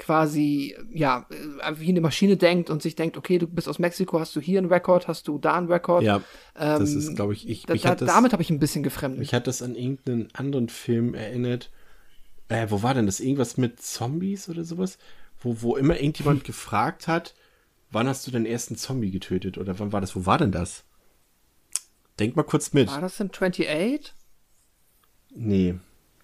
quasi, 0.00 0.74
ja, 0.92 1.26
äh, 1.30 1.72
wie 1.76 1.90
eine 1.90 2.00
Maschine 2.00 2.36
denkt 2.36 2.70
und 2.70 2.82
sich 2.82 2.96
denkt, 2.96 3.16
okay, 3.16 3.38
du 3.38 3.46
bist 3.46 3.68
aus 3.68 3.78
Mexiko, 3.78 4.18
hast 4.18 4.34
du 4.34 4.40
hier 4.40 4.58
einen 4.58 4.72
Rekord, 4.72 5.06
hast 5.06 5.28
du 5.28 5.38
da 5.38 5.54
einen 5.54 5.70
Rekord. 5.70 6.02
Ja, 6.02 6.16
ähm, 6.58 6.80
das 6.80 6.94
ist, 6.94 7.14
glaube 7.14 7.34
ich, 7.34 7.48
ich. 7.48 7.66
Da, 7.66 7.74
da, 7.74 7.94
das, 7.94 8.08
damit 8.08 8.32
habe 8.32 8.42
ich 8.42 8.50
ein 8.50 8.58
bisschen 8.58 8.82
gefremdet. 8.82 9.20
Mich 9.20 9.34
hat 9.34 9.46
das 9.46 9.62
an 9.62 9.76
irgendeinen 9.76 10.28
anderen 10.34 10.68
Film 10.68 11.14
erinnert. 11.14 11.70
Äh, 12.48 12.66
wo 12.70 12.82
war 12.82 12.94
denn 12.94 13.06
das? 13.06 13.20
Irgendwas 13.20 13.56
mit 13.56 13.80
Zombies 13.80 14.48
oder 14.48 14.64
sowas? 14.64 14.98
Wo, 15.40 15.62
wo 15.62 15.76
immer 15.76 15.96
irgendjemand 15.96 16.44
gefragt 16.44 17.06
hat, 17.06 17.34
wann 17.90 18.08
hast 18.08 18.26
du 18.26 18.30
den 18.30 18.46
ersten 18.46 18.76
Zombie 18.76 19.10
getötet? 19.10 19.58
Oder 19.58 19.78
wann 19.78 19.92
war 19.92 20.00
das? 20.00 20.16
Wo 20.16 20.26
war 20.26 20.38
denn 20.38 20.52
das? 20.52 20.84
Denk 22.18 22.36
mal 22.36 22.42
kurz 22.42 22.72
mit. 22.72 22.88
War 22.88 23.00
das 23.00 23.20
in 23.20 23.30
28? 23.30 24.14
Nee. 25.34 25.74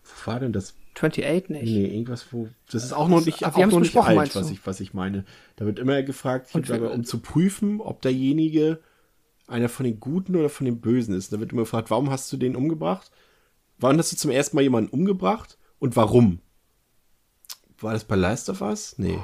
Wo 0.02 0.30
war 0.30 0.40
denn 0.40 0.52
das? 0.52 0.74
28 0.94 1.50
nicht. 1.50 1.64
Nee, 1.64 1.86
irgendwas, 1.86 2.32
wo. 2.32 2.48
Das 2.70 2.82
ist 2.82 2.92
auch 2.92 3.08
noch 3.08 3.24
nicht, 3.24 3.44
Ach, 3.44 3.54
auch 3.54 3.66
noch 3.66 3.80
nicht 3.80 3.96
alt, 3.96 4.34
was 4.34 4.50
ich, 4.50 4.66
was 4.66 4.80
ich 4.80 4.94
meine. 4.94 5.24
Da 5.56 5.66
wird 5.66 5.78
immer 5.78 6.02
gefragt, 6.02 6.50
ich 6.54 6.62
glaube, 6.62 6.90
um 6.90 7.04
zu 7.04 7.20
prüfen, 7.20 7.80
ob 7.80 8.00
derjenige 8.02 8.80
einer 9.46 9.68
von 9.68 9.84
den 9.84 10.00
Guten 10.00 10.36
oder 10.36 10.48
von 10.48 10.64
den 10.64 10.80
Bösen 10.80 11.14
ist. 11.14 11.32
Da 11.32 11.40
wird 11.40 11.52
immer 11.52 11.62
gefragt, 11.62 11.90
warum 11.90 12.10
hast 12.10 12.32
du 12.32 12.36
den 12.36 12.56
umgebracht? 12.56 13.10
Wann 13.78 13.98
hast 13.98 14.12
du 14.12 14.16
zum 14.16 14.30
ersten 14.30 14.56
Mal 14.56 14.62
jemanden 14.62 14.90
umgebracht? 14.90 15.58
Und 15.78 15.96
warum? 15.96 16.40
War 17.78 17.92
das 17.92 18.04
bei 18.04 18.16
Last 18.16 18.48
of 18.48 18.62
Us? 18.62 18.94
Nee. 18.96 19.18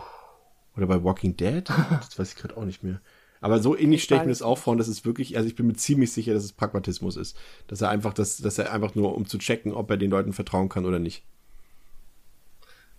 Oder 0.76 0.86
bei 0.86 1.02
Walking 1.02 1.36
Dead? 1.36 1.68
Das 1.90 2.18
weiß 2.18 2.32
ich 2.32 2.36
gerade 2.36 2.56
auch 2.56 2.64
nicht 2.64 2.82
mehr. 2.82 3.00
Aber 3.40 3.58
so 3.58 3.76
ähnlich 3.76 4.04
stelle 4.04 4.20
ich 4.20 4.26
mir 4.26 4.32
das 4.32 4.42
auch 4.42 4.56
vor 4.56 4.72
und 4.72 4.78
das 4.78 4.86
ist 4.86 5.04
wirklich, 5.04 5.36
also 5.36 5.48
ich 5.48 5.56
bin 5.56 5.66
mir 5.66 5.74
ziemlich 5.74 6.12
sicher, 6.12 6.32
dass 6.32 6.44
es 6.44 6.52
Pragmatismus 6.52 7.16
ist. 7.16 7.36
Dass 7.66 7.80
er 7.80 7.88
einfach, 7.88 8.14
das, 8.14 8.36
dass 8.36 8.56
er 8.58 8.72
einfach 8.72 8.94
nur, 8.94 9.16
um 9.16 9.26
zu 9.26 9.36
checken, 9.38 9.72
ob 9.72 9.90
er 9.90 9.96
den 9.96 10.10
Leuten 10.10 10.32
vertrauen 10.32 10.68
kann 10.68 10.86
oder 10.86 11.00
nicht. 11.00 11.24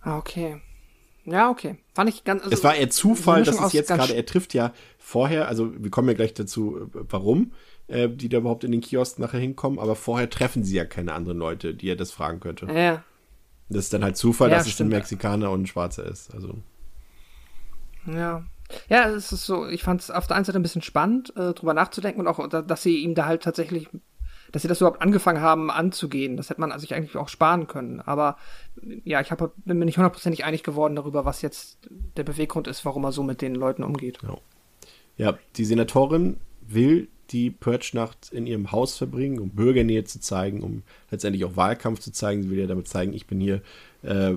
Ah, 0.02 0.18
okay. 0.18 0.60
Ja, 1.24 1.48
okay. 1.48 1.78
Fand 1.94 2.10
ich 2.10 2.24
ganz. 2.24 2.42
Also, 2.42 2.52
es 2.52 2.62
war 2.62 2.74
eher 2.74 2.90
Zufall, 2.90 3.44
dass 3.44 3.58
es 3.58 3.72
jetzt 3.72 3.88
gerade, 3.88 4.14
er 4.14 4.26
trifft 4.26 4.52
ja 4.52 4.74
vorher, 4.98 5.48
also 5.48 5.72
wir 5.82 5.90
kommen 5.90 6.08
ja 6.08 6.14
gleich 6.14 6.34
dazu, 6.34 6.90
warum 6.92 7.52
äh, 7.88 8.10
die 8.10 8.28
da 8.28 8.38
überhaupt 8.38 8.64
in 8.64 8.72
den 8.72 8.82
Kiosk 8.82 9.18
nachher 9.18 9.40
hinkommen, 9.40 9.78
aber 9.78 9.96
vorher 9.96 10.28
treffen 10.28 10.62
sie 10.62 10.76
ja 10.76 10.84
keine 10.84 11.14
anderen 11.14 11.38
Leute, 11.38 11.74
die 11.74 11.88
er 11.88 11.96
das 11.96 12.12
fragen 12.12 12.40
könnte. 12.40 12.66
Ja. 12.66 13.02
Das 13.70 13.84
ist 13.84 13.94
dann 13.94 14.04
halt 14.04 14.18
Zufall, 14.18 14.50
ja, 14.50 14.58
dass 14.58 14.68
stimmt. 14.68 14.74
es 14.74 14.80
ein 14.80 14.98
Mexikaner 14.98 15.50
und 15.50 15.62
ein 15.62 15.66
Schwarzer 15.66 16.04
ist. 16.04 16.34
Also. 16.34 16.58
Ja. 18.06 18.44
Ja, 18.88 19.08
es 19.08 19.30
ist 19.30 19.44
so, 19.44 19.68
ich 19.68 19.82
fand 19.82 20.00
es 20.00 20.10
auf 20.10 20.26
der 20.26 20.36
einen 20.36 20.44
Seite 20.44 20.58
ein 20.58 20.62
bisschen 20.62 20.82
spannend, 20.82 21.36
äh, 21.36 21.52
drüber 21.52 21.74
nachzudenken 21.74 22.20
und 22.20 22.28
auch, 22.28 22.48
dass 22.48 22.82
sie 22.82 22.98
ihm 22.98 23.14
da 23.14 23.26
halt 23.26 23.42
tatsächlich, 23.42 23.88
dass 24.52 24.62
sie 24.62 24.68
das 24.68 24.80
überhaupt 24.80 25.02
angefangen 25.02 25.40
haben 25.40 25.70
anzugehen. 25.70 26.36
Das 26.36 26.50
hätte 26.50 26.60
man 26.60 26.76
sich 26.78 26.94
eigentlich 26.94 27.16
auch 27.16 27.28
sparen 27.28 27.66
können. 27.66 28.00
Aber 28.00 28.36
ja, 29.04 29.20
ich 29.20 29.30
hab, 29.30 29.38
bin 29.64 29.78
mir 29.78 29.84
nicht 29.84 29.98
hundertprozentig 29.98 30.44
einig 30.44 30.62
geworden 30.62 30.96
darüber, 30.96 31.24
was 31.24 31.42
jetzt 31.42 31.78
der 32.16 32.24
Beweggrund 32.24 32.66
ist, 32.66 32.84
warum 32.84 33.04
er 33.04 33.12
so 33.12 33.22
mit 33.22 33.42
den 33.42 33.54
Leuten 33.54 33.84
umgeht. 33.84 34.18
Ja, 34.22 34.36
ja 35.16 35.38
die 35.56 35.64
Senatorin 35.64 36.38
will 36.62 37.08
die 37.30 37.50
Purge-Nacht 37.50 38.30
in 38.32 38.46
ihrem 38.46 38.72
Haus 38.72 38.96
verbringen, 38.96 39.38
um 39.38 39.50
Bürgernähe 39.50 40.04
zu 40.04 40.20
zeigen, 40.20 40.62
um 40.62 40.82
letztendlich 41.10 41.44
auch 41.44 41.56
Wahlkampf 41.56 42.00
zu 42.00 42.12
zeigen. 42.12 42.42
Sie 42.42 42.50
will 42.50 42.58
ja 42.58 42.66
damit 42.66 42.88
zeigen, 42.88 43.12
ich 43.12 43.26
bin 43.26 43.40
hier 43.40 43.62
äh, 44.02 44.34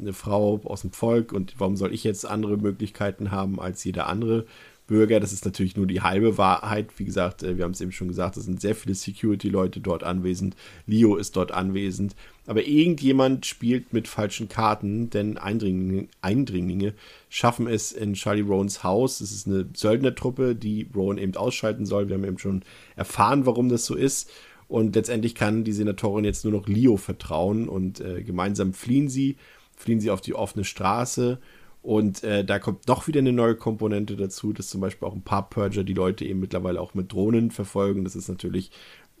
eine 0.00 0.12
Frau 0.12 0.60
aus 0.64 0.82
dem 0.82 0.92
Volk 0.92 1.32
und 1.32 1.54
warum 1.58 1.76
soll 1.76 1.92
ich 1.94 2.04
jetzt 2.04 2.26
andere 2.26 2.56
Möglichkeiten 2.56 3.30
haben 3.30 3.58
als 3.60 3.82
jeder 3.84 4.06
andere 4.06 4.46
Bürger? 4.86 5.20
Das 5.20 5.32
ist 5.32 5.44
natürlich 5.44 5.76
nur 5.76 5.86
die 5.86 6.02
halbe 6.02 6.38
Wahrheit. 6.38 6.98
Wie 6.98 7.04
gesagt, 7.04 7.42
äh, 7.42 7.56
wir 7.56 7.64
haben 7.64 7.72
es 7.72 7.80
eben 7.80 7.92
schon 7.92 8.08
gesagt, 8.08 8.36
es 8.36 8.44
sind 8.44 8.60
sehr 8.60 8.74
viele 8.74 8.94
Security-Leute 8.94 9.80
dort 9.80 10.04
anwesend. 10.04 10.56
Leo 10.86 11.16
ist 11.16 11.36
dort 11.36 11.52
anwesend. 11.52 12.14
Aber 12.46 12.64
irgendjemand 12.64 13.44
spielt 13.44 13.92
mit 13.92 14.06
falschen 14.08 14.48
Karten, 14.48 15.10
denn 15.10 15.36
Eindringlinge, 15.36 16.08
Eindringlinge 16.20 16.94
schaffen 17.28 17.66
es 17.66 17.92
in 17.92 18.14
Charlie 18.14 18.42
Rowans 18.42 18.84
Haus. 18.84 19.20
Es 19.20 19.32
ist 19.32 19.46
eine 19.46 19.66
Söldnertruppe, 19.74 20.54
die 20.54 20.88
Rowan 20.94 21.18
eben 21.18 21.36
ausschalten 21.36 21.86
soll. 21.86 22.08
Wir 22.08 22.14
haben 22.14 22.24
eben 22.24 22.38
schon 22.38 22.62
erfahren, 22.94 23.46
warum 23.46 23.68
das 23.68 23.84
so 23.84 23.94
ist. 23.94 24.30
Und 24.68 24.94
letztendlich 24.94 25.34
kann 25.34 25.64
die 25.64 25.72
Senatorin 25.72 26.24
jetzt 26.24 26.44
nur 26.44 26.52
noch 26.52 26.66
Leo 26.66 26.96
vertrauen 26.96 27.68
und 27.68 28.00
äh, 28.00 28.22
gemeinsam 28.22 28.72
fliehen 28.72 29.08
sie, 29.08 29.36
fliehen 29.76 30.00
sie 30.00 30.10
auf 30.10 30.20
die 30.20 30.34
offene 30.34 30.64
Straße. 30.64 31.38
Und 31.82 32.24
äh, 32.24 32.44
da 32.44 32.58
kommt 32.58 32.88
noch 32.88 33.06
wieder 33.06 33.20
eine 33.20 33.32
neue 33.32 33.54
Komponente 33.54 34.16
dazu, 34.16 34.52
dass 34.52 34.68
zum 34.68 34.80
Beispiel 34.80 35.06
auch 35.06 35.14
ein 35.14 35.22
paar 35.22 35.48
Purger 35.48 35.84
die 35.84 35.94
Leute 35.94 36.24
eben 36.24 36.40
mittlerweile 36.40 36.80
auch 36.80 36.94
mit 36.94 37.12
Drohnen 37.12 37.52
verfolgen. 37.52 38.02
Das 38.02 38.16
ist 38.16 38.28
natürlich 38.28 38.72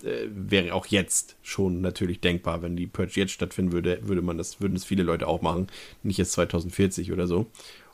äh, 0.02 0.28
wäre 0.28 0.74
auch 0.74 0.86
jetzt 0.86 1.36
schon 1.42 1.80
natürlich 1.80 2.20
denkbar, 2.20 2.62
wenn 2.62 2.76
die 2.76 2.86
Purge 2.86 3.20
jetzt 3.20 3.32
stattfinden 3.32 3.72
würde, 3.72 3.98
würde 4.02 4.22
man 4.22 4.38
das, 4.38 4.60
würden 4.60 4.76
es 4.76 4.84
viele 4.84 5.02
Leute 5.02 5.26
auch 5.26 5.42
machen, 5.42 5.68
nicht 6.02 6.18
jetzt 6.18 6.32
2040 6.32 7.12
oder 7.12 7.26
so. 7.26 7.46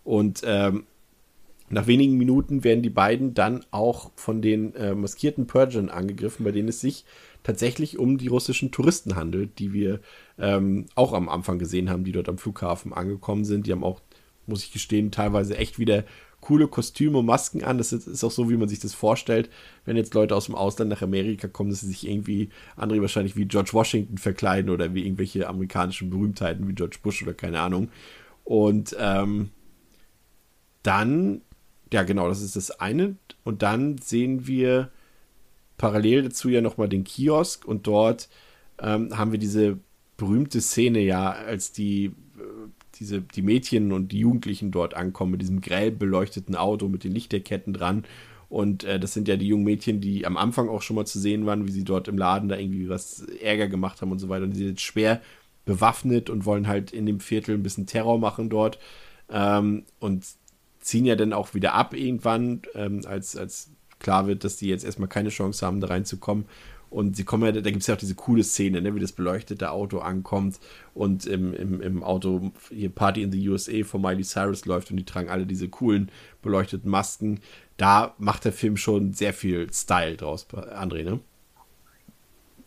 Und 0.05 0.43
ähm, 0.45 0.85
nach 1.71 1.87
wenigen 1.87 2.19
Minuten 2.19 2.65
werden 2.65 2.83
die 2.83 2.91
beiden 2.91 3.35
dann 3.35 3.65
auch 3.71 4.11
von 4.15 4.43
den 4.43 4.75
äh, 4.75 4.95
maskierten 4.95 5.47
Purgern 5.47 5.89
angegriffen, 5.89 6.45
bei 6.45 6.53
denen 6.53 6.69
es 6.69 6.81
sich 6.81 7.05
tatsächlich 7.43 7.99
um 7.99 8.19
die 8.19 8.29
russischen 8.29 8.71
Touristen 8.71 9.17
handelt, 9.17 9.59
die 9.59 9.73
wir 9.73 10.01
ähm, 10.39 10.87
auch 10.95 11.13
am 11.13 11.29
Anfang 11.29 11.59
gesehen 11.59 11.89
haben, 11.89 12.05
die 12.05 12.13
dort 12.13 12.29
am 12.29 12.39
Flughafen 12.39 12.93
angekommen 12.93 13.45
sind. 13.45 13.67
Die 13.67 13.73
haben 13.73 13.85
auch, 13.85 14.01
muss 14.47 14.65
ich 14.65 14.73
gestehen, 14.73 15.11
teilweise 15.11 15.57
echt 15.57 15.79
wieder 15.79 16.05
coole 16.43 16.69
Kostüme 16.69 17.19
und 17.19 17.27
Masken 17.27 17.65
an. 17.65 17.79
Das 17.79 17.93
ist 17.93 18.23
auch 18.23 18.31
so, 18.31 18.51
wie 18.51 18.57
man 18.59 18.69
sich 18.69 18.81
das 18.81 18.93
vorstellt, 18.93 19.49
wenn 19.87 19.97
jetzt 19.97 20.13
Leute 20.13 20.37
aus 20.37 20.47
dem 20.47 20.55
Ausland 20.55 20.91
nach 20.91 21.01
Amerika 21.01 21.49
kommen, 21.49 21.71
dass 21.71 21.81
sie 21.81 21.87
sich 21.87 22.07
irgendwie, 22.07 22.51
andere 22.77 23.01
wahrscheinlich 23.01 23.37
wie 23.37 23.47
George 23.47 23.71
Washington 23.73 24.19
verkleiden 24.19 24.71
oder 24.71 24.93
wie 24.93 25.05
irgendwelche 25.07 25.49
amerikanischen 25.49 26.11
Berühmtheiten 26.11 26.69
wie 26.69 26.75
George 26.75 26.99
Bush 27.03 27.23
oder 27.23 27.33
keine 27.33 27.61
Ahnung. 27.61 27.89
Und 28.45 28.95
ähm, 28.99 29.51
dann, 30.83 31.41
ja 31.93 32.03
genau, 32.03 32.29
das 32.29 32.43
ist 32.43 32.57
das 32.57 32.73
eine. 32.73 33.17
Und 33.45 33.63
dann 33.63 33.99
sehen 33.99 34.47
wir 34.47 34.91
parallel 35.79 36.25
dazu 36.25 36.49
ja 36.49 36.61
nochmal 36.61 36.89
den 36.89 37.05
Kiosk 37.05 37.65
und 37.65 37.87
dort 37.87 38.29
ähm, 38.81 39.17
haben 39.17 39.33
wir 39.33 39.39
diese 39.39 39.79
berühmte 40.17 40.61
Szene 40.61 41.01
ja, 41.01 41.31
als 41.31 41.73
die 41.73 42.13
diese, 43.03 43.21
die 43.21 43.43
Mädchen 43.43 43.93
und 43.93 44.13
die 44.13 44.21
Jugendlichen 44.21 44.71
dort 44.71 44.95
ankommen 44.95 45.33
mit 45.33 45.43
diesem 45.43 45.61
grell 45.61 45.91
beleuchteten 45.91 46.55
Auto 46.55 46.89
mit 46.89 47.05
den 47.05 47.13
Lichterketten 47.13 47.73
dran. 47.73 48.05
Und 48.49 48.85
äh, 48.85 49.01
das 49.01 49.13
sind 49.13 49.29
ja 49.29 49.37
die 49.37 49.49
jungen 49.49 49.65
Mädchen, 49.65 50.01
die 50.01 50.25
am 50.27 50.37
Anfang 50.37 50.69
auch 50.69 50.83
schon 50.83 50.97
mal 50.97 51.07
zu 51.07 51.19
sehen 51.19 51.47
waren, 51.47 51.67
wie 51.67 51.73
sie 51.73 51.85
dort 51.85 52.07
im 52.07 52.19
Laden 52.19 52.49
da 52.49 52.57
irgendwie 52.57 52.89
was 52.89 53.21
Ärger 53.43 53.69
gemacht 53.69 54.01
haben 54.01 54.13
und 54.13 54.19
so 54.19 54.29
weiter. 54.29 54.45
Und 54.45 54.53
die 54.53 54.59
sind 54.59 54.69
jetzt 54.69 54.83
schwer 54.83 55.21
bewaffnet 55.65 56.31
und 56.31 56.45
wollen 56.45 56.69
halt 56.69 56.93
in 56.93 57.07
dem 57.07 57.19
Viertel 57.21 57.55
ein 57.55 57.63
bisschen 57.63 57.87
Terror 57.87 58.19
machen 58.19 58.51
dort. 58.51 58.79
Ähm, 59.31 59.85
und 59.99 60.25
ziehen 60.81 61.07
ja 61.07 61.17
dann 61.17 61.33
auch 61.33 61.55
wieder 61.55 61.75
ab 61.75 61.95
irgendwann, 61.95 62.63
ähm, 62.75 63.01
als, 63.07 63.37
als 63.37 63.71
klar 63.99 64.27
wird, 64.27 64.45
dass 64.45 64.57
die 64.57 64.69
jetzt 64.69 64.85
erstmal 64.85 65.09
keine 65.09 65.31
Chance 65.31 65.65
haben, 65.65 65.81
da 65.81 65.89
reinzukommen. 65.89 66.45
Und 66.93 67.17
sie 67.17 67.25
kommen 67.25 67.45
ja, 67.45 67.53
da 67.53 67.71
gibt 67.71 67.81
es 67.81 67.87
ja 67.87 67.95
auch 67.95 67.99
diese 67.99 68.15
coole 68.15 68.45
Szene, 68.45 68.83
ne, 68.83 68.95
wie 68.95 69.01
das 69.01 69.13
beleuchtete 69.13 69.71
Auto 69.71 70.01
ankommt 70.01 70.61
und 70.93 71.25
im, 71.25 71.55
im, 71.55 71.81
im 71.81 72.03
Auto 72.05 72.53
hier 72.69 72.91
Party 72.91 73.23
in 73.23 73.33
the 73.33 73.49
USA 73.49 73.83
von 73.83 74.03
Miley 74.03 74.25
Cyrus 74.25 74.67
läuft 74.67 74.91
und 74.91 74.99
die 74.99 75.05
tragen 75.05 75.31
alle 75.31 75.47
diese 75.47 75.69
coolen 75.69 76.11
beleuchteten 76.43 76.91
Masken. 76.91 77.41
Da 77.79 78.15
macht 78.19 78.45
der 78.45 78.53
Film 78.53 78.77
schon 78.77 79.15
sehr 79.15 79.33
viel 79.33 79.73
Style 79.73 80.17
draus, 80.17 80.47
André, 80.51 81.03
ne? 81.03 81.21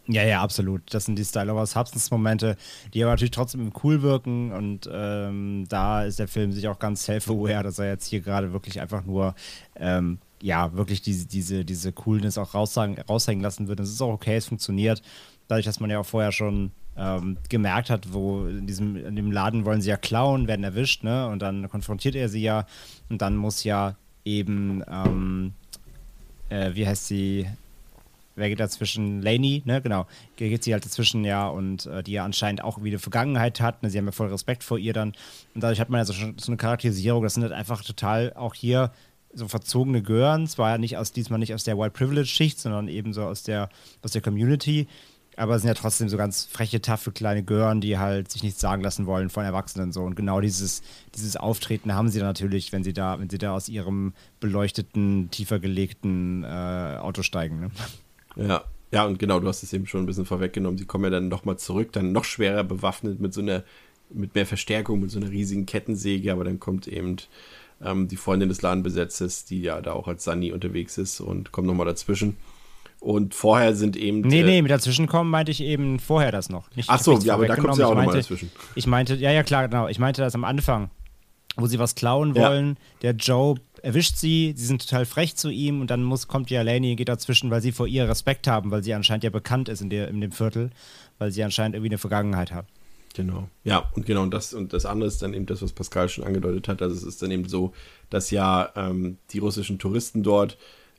Ja, 0.07 0.23
ja, 0.23 0.41
absolut. 0.41 0.81
Das 0.93 1.05
sind 1.05 1.17
die 1.17 1.25
Style 1.25 1.51
Over 1.51 1.65
Substance-Momente, 1.65 2.57
die 2.93 3.03
aber 3.03 3.13
natürlich 3.13 3.31
trotzdem 3.31 3.71
cool 3.83 4.03
wirken. 4.03 4.51
Und 4.51 4.87
ähm, 4.91 5.65
da 5.67 6.03
ist 6.03 6.19
der 6.19 6.27
Film 6.27 6.51
sich 6.51 6.67
auch 6.67 6.77
ganz 6.77 7.05
self-aware, 7.05 7.63
dass 7.63 7.79
er 7.79 7.87
jetzt 7.87 8.07
hier 8.07 8.21
gerade 8.21 8.53
wirklich 8.53 8.79
einfach 8.81 9.03
nur 9.03 9.33
ähm, 9.75 10.19
ja, 10.41 10.73
wirklich 10.73 11.01
diese, 11.01 11.25
diese, 11.27 11.65
diese 11.65 11.91
Coolness 11.91 12.37
auch 12.37 12.53
raushängen, 12.53 13.41
lassen 13.41 13.67
wird. 13.67 13.79
Es 13.79 13.89
ist 13.89 14.01
auch 14.01 14.13
okay, 14.13 14.35
es 14.35 14.47
funktioniert. 14.47 15.01
Dadurch, 15.47 15.65
dass 15.65 15.79
man 15.79 15.89
ja 15.89 15.99
auch 15.99 16.05
vorher 16.05 16.31
schon 16.31 16.71
ähm, 16.97 17.37
gemerkt 17.49 17.89
hat, 17.89 18.13
wo 18.13 18.45
in 18.45 18.67
diesem 18.67 18.95
in 18.95 19.15
dem 19.15 19.31
Laden 19.31 19.65
wollen 19.65 19.81
sie 19.81 19.89
ja 19.89 19.97
klauen, 19.97 20.47
werden 20.47 20.63
erwischt, 20.63 21.03
ne? 21.03 21.27
Und 21.27 21.39
dann 21.39 21.69
konfrontiert 21.69 22.15
er 22.15 22.29
sie 22.29 22.41
ja 22.41 22.65
und 23.09 23.21
dann 23.21 23.35
muss 23.35 23.63
ja 23.63 23.95
eben, 24.23 24.83
ähm, 24.89 25.53
äh, 26.49 26.73
wie 26.73 26.87
heißt 26.87 27.07
sie? 27.07 27.47
Wer 28.37 28.49
geht 28.49 28.59
dazwischen? 28.59 29.21
Laney, 29.21 29.61
ne? 29.65 29.81
Genau. 29.81 30.07
Geht 30.35 30.63
sie 30.63 30.73
halt 30.73 30.83
dazwischen, 30.83 31.23
ja, 31.23 31.47
und 31.47 31.85
äh, 31.85 32.03
die 32.03 32.13
ja 32.13 32.25
anscheinend 32.25 32.63
auch 32.63 32.83
wieder 32.83 32.99
Vergangenheit 32.99 33.61
hat. 33.61 33.81
Ne? 33.81 33.89
Sie 33.89 33.97
haben 33.97 34.05
ja 34.05 34.11
voll 34.11 34.27
Respekt 34.27 34.63
vor 34.63 34.77
ihr 34.77 34.91
dann. 34.91 35.13
Und 35.53 35.63
dadurch 35.63 35.79
hat 35.79 35.89
man 35.89 35.99
ja 35.99 36.05
so, 36.05 36.13
so 36.13 36.51
eine 36.51 36.57
Charakterisierung. 36.57 37.23
Das 37.23 37.35
sind 37.35 37.43
halt 37.43 37.53
einfach 37.53 37.81
total 37.81 38.33
auch 38.33 38.53
hier 38.53 38.91
so 39.35 39.47
verzogene 39.47 40.01
Gören, 40.01 40.47
zwar 40.47 40.77
nicht 40.77 40.97
aus 40.97 41.11
diesmal 41.11 41.39
nicht 41.39 41.53
aus 41.53 41.63
der 41.63 41.77
White 41.77 41.91
Privilege 41.91 42.27
Schicht, 42.27 42.59
sondern 42.59 42.87
eben 42.87 43.13
so 43.13 43.23
aus 43.23 43.43
der 43.43 43.69
aus 44.01 44.11
der 44.11 44.21
Community, 44.21 44.87
aber 45.35 45.59
sind 45.59 45.67
ja 45.67 45.73
trotzdem 45.73 46.09
so 46.09 46.17
ganz 46.17 46.45
freche, 46.45 46.81
taffe 46.81 47.11
kleine 47.11 47.43
Gören, 47.43 47.81
die 47.81 47.97
halt 47.97 48.31
sich 48.31 48.43
nichts 48.43 48.61
sagen 48.61 48.81
lassen 48.81 49.05
wollen 49.05 49.29
von 49.29 49.43
Erwachsenen 49.43 49.91
so 49.91 50.03
und 50.03 50.15
genau 50.15 50.41
dieses 50.41 50.81
dieses 51.15 51.35
Auftreten 51.35 51.93
haben 51.93 52.09
sie 52.09 52.19
dann 52.19 52.29
natürlich, 52.29 52.71
wenn 52.71 52.83
sie 52.83 52.93
da 52.93 53.19
wenn 53.19 53.29
sie 53.29 53.37
da 53.37 53.53
aus 53.53 53.69
ihrem 53.69 54.13
beleuchteten, 54.39 55.29
tiefer 55.31 55.59
gelegten 55.59 56.43
äh, 56.43 56.97
Auto 56.99 57.21
steigen. 57.21 57.59
Ne? 57.59 57.71
Ja, 58.35 58.63
ja 58.91 59.05
und 59.05 59.19
genau, 59.19 59.39
du 59.39 59.47
hast 59.47 59.63
es 59.63 59.73
eben 59.73 59.87
schon 59.87 60.03
ein 60.03 60.05
bisschen 60.05 60.25
vorweggenommen. 60.25 60.77
Sie 60.77 60.85
kommen 60.85 61.05
ja 61.05 61.09
dann 61.09 61.27
nochmal 61.27 61.57
zurück, 61.57 61.91
dann 61.91 62.11
noch 62.11 62.23
schwerer 62.23 62.63
bewaffnet 62.63 63.19
mit 63.19 63.33
so 63.33 63.41
einer 63.41 63.63
mit 64.09 64.35
mehr 64.35 64.45
Verstärkung, 64.45 65.01
mit 65.01 65.11
so 65.11 65.19
einer 65.19 65.29
riesigen 65.29 65.65
Kettensäge, 65.65 66.31
aber 66.31 66.43
dann 66.43 66.59
kommt 66.59 66.87
eben 66.87 67.17
ähm, 67.85 68.07
die 68.07 68.17
Freundin 68.17 68.49
des 68.49 68.61
Ladenbesetzers, 68.61 69.45
die 69.45 69.61
ja 69.61 69.81
da 69.81 69.93
auch 69.93 70.07
als 70.07 70.23
Sunny 70.23 70.51
unterwegs 70.51 70.97
ist 70.97 71.19
und 71.19 71.51
kommt 71.51 71.67
nochmal 71.67 71.85
dazwischen. 71.85 72.37
Und 72.99 73.35
vorher 73.35 73.75
sind 73.75 73.95
eben. 73.95 74.21
Nee, 74.21 74.43
nee, 74.43 74.61
mit 74.61 74.71
dazwischen 74.71 75.05
kommen 75.05 75.29
meinte 75.29 75.51
ich 75.51 75.61
eben 75.61 75.99
vorher 75.99 76.31
das 76.31 76.49
noch. 76.49 76.69
Nicht, 76.75 76.89
Ach 76.89 76.99
so, 76.99 77.17
ja, 77.19 77.35
aber 77.35 77.45
da 77.45 77.55
kommt 77.55 77.75
sie 77.75 77.81
ja 77.81 77.87
auch 77.87 77.95
nochmal 77.95 78.15
dazwischen. 78.15 78.51
Ich 78.73 78.87
meinte, 78.87 79.15
ja, 79.15 79.31
ja, 79.31 79.43
klar, 79.43 79.67
genau. 79.67 79.87
Ich 79.87 79.99
meinte 79.99 80.21
das 80.21 80.33
am 80.33 80.43
Anfang, 80.43 80.89
wo 81.55 81.67
sie 81.67 81.77
was 81.77 81.93
klauen 81.95 82.35
wollen. 82.35 82.77
Ja. 83.01 83.11
Der 83.11 83.11
Joe 83.11 83.55
erwischt 83.83 84.17
sie, 84.17 84.53
sie 84.57 84.65
sind 84.65 84.81
total 84.81 85.05
frech 85.05 85.35
zu 85.35 85.49
ihm 85.49 85.81
und 85.81 85.91
dann 85.91 86.03
muss, 86.03 86.27
kommt 86.27 86.49
ja 86.49 86.63
Laney 86.63 86.95
geht 86.95 87.07
dazwischen, 87.07 87.51
weil 87.51 87.61
sie 87.61 87.71
vor 87.71 87.85
ihr 87.85 88.09
Respekt 88.09 88.47
haben, 88.47 88.71
weil 88.71 88.83
sie 88.83 88.95
anscheinend 88.95 89.23
ja 89.23 89.29
bekannt 89.29 89.69
ist 89.69 89.81
in, 89.81 89.91
der, 89.91 90.07
in 90.07 90.21
dem 90.21 90.31
Viertel, 90.31 90.71
weil 91.19 91.31
sie 91.31 91.43
anscheinend 91.43 91.75
irgendwie 91.75 91.91
eine 91.91 91.99
Vergangenheit 91.99 92.51
hat. 92.51 92.65
Genau. 93.15 93.47
Ja, 93.63 93.89
und 93.95 94.05
genau, 94.05 94.23
und 94.23 94.33
das, 94.33 94.53
und 94.53 94.73
das 94.73 94.85
andere 94.85 95.07
ist 95.07 95.21
dann 95.21 95.33
eben 95.33 95.45
das, 95.45 95.61
was 95.61 95.71
Pascal 95.71 96.09
schon 96.09 96.25
angedeutet 96.25 96.67
hat. 96.67 96.81
Also 96.81 96.95
es 96.95 97.03
ist 97.03 97.21
dann 97.21 97.31
eben 97.31 97.47
so, 97.47 97.73
dass 98.09 98.29
ja 98.29 98.69
ähm, 98.75 99.17
die 99.31 99.39
russischen 99.39 99.79
Touristen 99.79 100.21
dort 100.21 100.57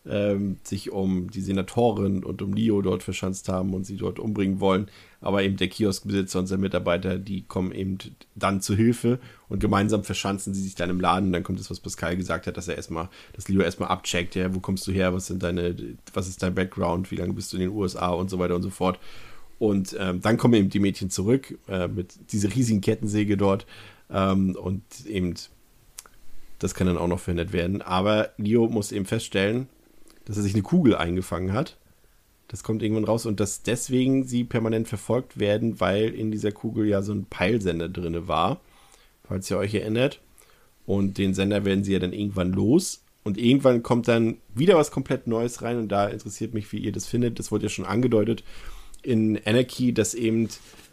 ähm, 0.08 0.56
sich 0.62 0.92
um 0.92 1.30
die 1.30 1.42
Senatorin 1.42 2.24
und 2.24 2.40
um 2.40 2.54
Leo 2.54 2.80
dort 2.80 3.02
verschanzt 3.02 3.50
haben 3.50 3.74
und 3.74 3.84
sie 3.84 3.98
dort 3.98 4.18
umbringen 4.18 4.60
wollen. 4.60 4.88
Aber 5.20 5.42
eben 5.42 5.58
der 5.58 5.68
Kioskbesitzer 5.68 6.38
und 6.38 6.46
sein 6.46 6.60
Mitarbeiter, 6.60 7.18
die 7.18 7.42
kommen 7.42 7.72
eben 7.72 7.98
dann 8.34 8.62
zu 8.62 8.74
Hilfe 8.74 9.18
und 9.50 9.58
gemeinsam 9.58 10.02
verschanzen 10.02 10.54
sie 10.54 10.62
sich 10.62 10.74
dann 10.74 10.88
im 10.88 11.00
Laden. 11.00 11.26
Und 11.26 11.32
dann 11.34 11.42
kommt 11.42 11.60
das, 11.60 11.70
was 11.70 11.80
Pascal 11.80 12.16
gesagt 12.16 12.46
hat, 12.46 12.56
dass 12.56 12.68
er 12.68 12.76
erstmal, 12.76 13.10
dass 13.34 13.48
Leo 13.48 13.60
erstmal 13.60 13.90
abcheckt, 13.90 14.36
ja, 14.36 14.54
wo 14.54 14.60
kommst 14.60 14.86
du 14.86 14.92
her, 14.92 15.12
was 15.12 15.26
sind 15.26 15.42
deine, 15.42 15.76
was 16.14 16.28
ist 16.28 16.42
dein 16.42 16.54
Background, 16.54 17.10
wie 17.10 17.16
lange 17.16 17.34
bist 17.34 17.52
du 17.52 17.58
in 17.58 17.62
den 17.62 17.72
USA 17.72 18.08
und 18.08 18.30
so 18.30 18.38
weiter 18.38 18.54
und 18.54 18.62
so 18.62 18.70
fort. 18.70 18.98
Und 19.59 19.97
ähm, 19.99 20.20
dann 20.20 20.36
kommen 20.36 20.55
eben 20.55 20.70
die 20.70 20.81
Mädchen 20.81 21.10
zurück 21.10 21.59
äh, 21.68 21.89
mit 21.89 22.33
dieser 22.33 22.55
riesigen 22.55 22.81
Kettensäge 22.81 23.36
dort. 23.36 23.67
Ähm, 24.10 24.55
und 24.55 24.83
eben, 25.07 25.35
das 26.59 26.75
kann 26.75 26.86
dann 26.86 26.99
auch 26.99 27.09
noch 27.09 27.20
verhindert 27.20 27.52
werden. 27.52 27.83
Aber 27.83 28.31
Leo 28.36 28.68
muss 28.68 28.93
eben 28.93 29.07
feststellen, 29.07 29.68
dass 30.26 30.36
er 30.36 30.43
sich 30.43 30.55
eine 30.55 30.62
Kugel 30.62 30.94
eingefangen 30.94 31.52
hat. 31.52 31.76
Das 32.49 32.62
kommt 32.62 32.83
irgendwann 32.83 33.05
raus 33.05 33.26
und 33.26 33.41
dass 33.41 33.62
deswegen 33.62 34.25
sie 34.25 34.44
permanent 34.44 34.89
verfolgt 34.89 35.39
werden, 35.39 35.81
weil 35.81 36.15
in 36.15 36.31
dieser 36.31 36.52
Kugel 36.52 36.86
ja 36.86 37.02
so 37.02 37.12
ein 37.12 37.25
Peilsender 37.25 37.89
drin 37.89 38.28
war, 38.28 38.60
falls 39.26 39.51
ihr 39.51 39.59
euch 39.59 39.75
erinnert. 39.75 40.20
Und 40.85 41.18
den 41.18 41.35
Sender 41.35 41.65
werden 41.65 41.83
sie 41.83 41.94
ja 41.94 41.99
dann 41.99 42.12
irgendwann 42.12 42.52
los. 42.52 43.02
Und 43.25 43.39
irgendwann 43.39 43.83
kommt 43.83 44.07
dann 44.07 44.36
wieder 44.55 44.76
was 44.76 44.93
komplett 44.93 45.26
Neues 45.26 45.62
rein 45.62 45.78
und 45.78 45.89
da 45.89 46.07
interessiert 46.07 46.55
mich, 46.55 46.70
wie 46.70 46.78
ihr 46.78 46.93
das 46.93 47.07
findet. 47.07 47.41
Das 47.41 47.51
wurde 47.51 47.65
ja 47.65 47.68
schon 47.68 47.85
angedeutet 47.85 48.44
in 49.07 49.41
Anarchy, 49.44 49.93
dass 49.93 50.15
eben 50.15 50.49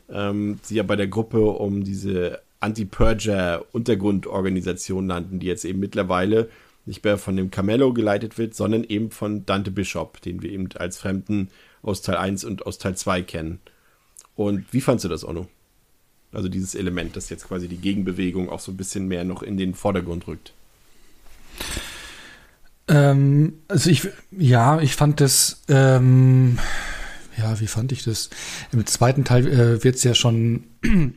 ähm, 0.10 0.60
sie 0.62 0.76
ja 0.76 0.84
bei 0.84 0.96
der 0.96 1.08
Gruppe 1.08 1.44
um 1.44 1.84
diese 1.84 2.42
Anti-Purger-Untergrundorganisation 2.60 5.06
nannten, 5.06 5.40
die 5.40 5.48
jetzt 5.48 5.66
eben 5.66 5.80
mittlerweile 5.80 6.50
nicht 6.86 7.04
mehr 7.04 7.18
von 7.18 7.36
dem 7.36 7.52
Camello 7.52 7.94
geleitet 7.94 8.38
wird, 8.38 8.56
sondern 8.56 8.84
eben 8.84 9.12
von 9.12 9.46
Dante 9.46 9.72
Bishop, 9.72 10.22
den 10.22 10.42
wir 10.42 10.52
eben 10.52 10.70
als 10.76 10.98
Fremden 10.98 11.50
aus 11.82 12.02
Teil 12.02 12.18
1 12.18 12.44
und 12.44 12.66
aus 12.66 12.78
Teil 12.78 12.96
2 12.96 13.22
kennen. 13.24 13.60
Und 14.36 14.72
wie 14.72 14.82
fandst 14.82 15.06
du 15.06 15.10
das, 15.10 15.28
Onno? 15.28 15.48
Also 16.32 16.50
dieses 16.50 16.76
Element, 16.76 17.16
das 17.16 17.30
jetzt 17.30 17.48
quasi 17.48 17.68
die 17.68 17.78
Gegenbewegung 17.78 18.50
auch 18.50 18.60
so 18.60 18.72
ein 18.72 18.78
bisschen 18.78 19.08
mehr 19.08 19.24
noch 19.24 19.44
in 19.44 19.58
den 19.58 19.76
Vordergrund 19.76 20.28
rückt. 20.28 20.54
Ähm, 22.88 23.60
also 23.68 23.90
ich, 23.90 24.10
ja, 24.32 24.82
ich 24.82 24.96
fand 24.96 25.22
das, 25.22 25.64
ähm, 25.70 26.58
ja, 27.38 27.60
wie 27.60 27.68
fand 27.68 27.92
ich 27.92 28.04
das? 28.04 28.30
Im 28.72 28.86
zweiten 28.86 29.24
Teil 29.24 29.48
äh, 29.48 29.84
wird 29.84 29.96
es 29.96 30.04
ja 30.04 30.14
schon 30.14 30.64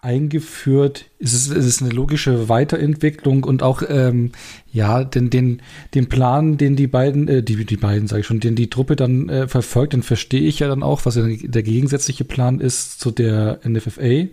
eingeführt. 0.00 1.06
Es 1.18 1.32
ist, 1.32 1.50
es 1.50 1.66
ist 1.66 1.82
eine 1.82 1.90
logische 1.90 2.48
Weiterentwicklung 2.48 3.44
und 3.44 3.62
auch, 3.62 3.82
ähm, 3.88 4.32
ja, 4.72 5.04
den, 5.04 5.30
den, 5.30 5.62
den 5.94 6.08
Plan, 6.08 6.58
den 6.58 6.76
die 6.76 6.86
beiden, 6.86 7.28
äh, 7.28 7.42
die, 7.42 7.64
die 7.64 7.76
beiden, 7.76 8.06
sage 8.06 8.20
ich 8.20 8.26
schon, 8.26 8.40
den 8.40 8.54
die 8.54 8.70
Truppe 8.70 8.94
dann 8.94 9.28
äh, 9.28 9.48
verfolgt, 9.48 9.94
den 9.94 10.02
verstehe 10.02 10.42
ich 10.42 10.60
ja 10.60 10.68
dann 10.68 10.82
auch, 10.82 11.06
was 11.06 11.16
ja 11.16 11.24
der 11.26 11.62
gegensätzliche 11.62 12.24
Plan 12.24 12.60
ist 12.60 13.00
zu 13.00 13.10
der 13.10 13.60
NFFA. 13.66 14.28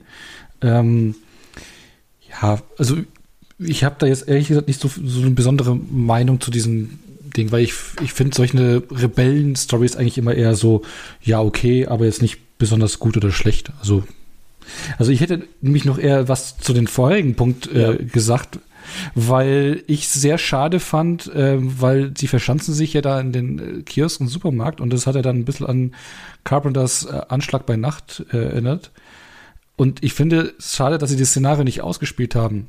Ähm, 0.62 1.16
ja, 2.30 2.60
also 2.78 2.98
ich 3.60 3.84
habe 3.84 3.96
da 4.00 4.06
jetzt 4.06 4.28
ehrlich 4.28 4.48
gesagt 4.48 4.68
nicht 4.68 4.82
so, 4.82 4.88
so 4.88 5.22
eine 5.22 5.32
besondere 5.32 5.76
Meinung 5.76 6.42
zu 6.42 6.52
diesem 6.52 7.00
Ding, 7.34 7.52
weil 7.52 7.64
ich, 7.64 7.74
ich 8.02 8.14
finde 8.14 8.36
solche 8.36 8.84
Rebellen-Stories 8.90 9.96
eigentlich 9.96 10.18
immer 10.18 10.34
eher 10.34 10.56
so, 10.56 10.84
ja, 11.22 11.42
okay, 11.42 11.88
aber 11.88 12.06
jetzt 12.06 12.22
nicht 12.22 12.58
besonders 12.58 13.00
gut 13.00 13.18
oder 13.18 13.32
schlecht. 13.32 13.72
Also, 13.80 14.04
also 14.98 15.12
ich 15.12 15.22
hätte 15.22 15.48
nämlich 15.62 15.86
noch 15.86 15.98
eher 15.98 16.28
was 16.28 16.58
zu 16.58 16.74
den 16.74 16.88
vorherigen 16.88 17.36
Punkt 17.36 17.68
äh, 17.72 17.92
ja. 17.92 17.98
gesagt, 17.98 18.60
weil 19.16 19.84
ich 19.88 20.08
sehr 20.08 20.38
schade 20.38 20.80
fand, 20.80 21.34
äh, 21.34 21.58
weil 21.60 22.14
sie 22.18 22.28
verschanzen 22.28 22.74
sich 22.74 22.94
ja 22.94 23.02
da 23.02 23.20
in 23.20 23.32
den 23.32 23.80
äh, 23.80 23.82
Kiosk 23.84 24.22
und 24.22 24.28
Supermarkt 24.28 24.82
und 24.82 24.92
das 24.92 25.08
hat 25.08 25.16
ja 25.16 25.22
dann 25.22 25.38
ein 25.38 25.46
bisschen 25.46 25.66
an 25.66 25.96
Carpenters 26.44 27.06
äh, 27.06 27.22
Anschlag 27.30 27.66
bei 27.66 27.76
Nacht 27.76 28.26
äh, 28.32 28.38
erinnert. 28.38 28.92
Und 29.76 30.04
ich 30.04 30.14
finde 30.14 30.54
es 30.60 30.76
schade, 30.76 30.98
dass 30.98 31.10
sie 31.10 31.18
das 31.18 31.30
Szenario 31.30 31.64
nicht 31.64 31.82
ausgespielt 31.82 32.36
haben 32.36 32.68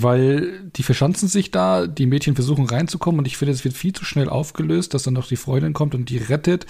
weil 0.00 0.60
die 0.76 0.82
verschanzen 0.82 1.28
sich 1.28 1.50
da, 1.50 1.86
die 1.86 2.06
Mädchen 2.06 2.34
versuchen 2.34 2.66
reinzukommen 2.66 3.18
und 3.18 3.26
ich 3.26 3.36
finde, 3.36 3.52
es 3.52 3.64
wird 3.64 3.76
viel 3.76 3.92
zu 3.92 4.04
schnell 4.04 4.28
aufgelöst, 4.28 4.94
dass 4.94 5.02
dann 5.02 5.14
noch 5.14 5.26
die 5.26 5.36
Freundin 5.36 5.74
kommt 5.74 5.94
und 5.94 6.08
die 6.08 6.16
rettet. 6.16 6.66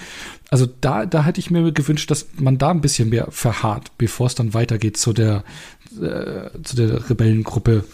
Also 0.50 0.66
da, 0.80 1.06
da 1.06 1.24
hätte 1.24 1.38
ich 1.38 1.50
mir 1.50 1.70
gewünscht, 1.70 2.10
dass 2.10 2.26
man 2.38 2.58
da 2.58 2.70
ein 2.70 2.80
bisschen 2.80 3.10
mehr 3.10 3.28
verharrt, 3.30 3.96
bevor 3.98 4.26
es 4.26 4.34
dann 4.34 4.54
weitergeht 4.54 4.96
zu 4.96 5.12
der, 5.12 5.44
äh, 6.00 6.50
zu 6.64 6.74
der 6.74 7.08
Rebellengruppe. 7.08 7.84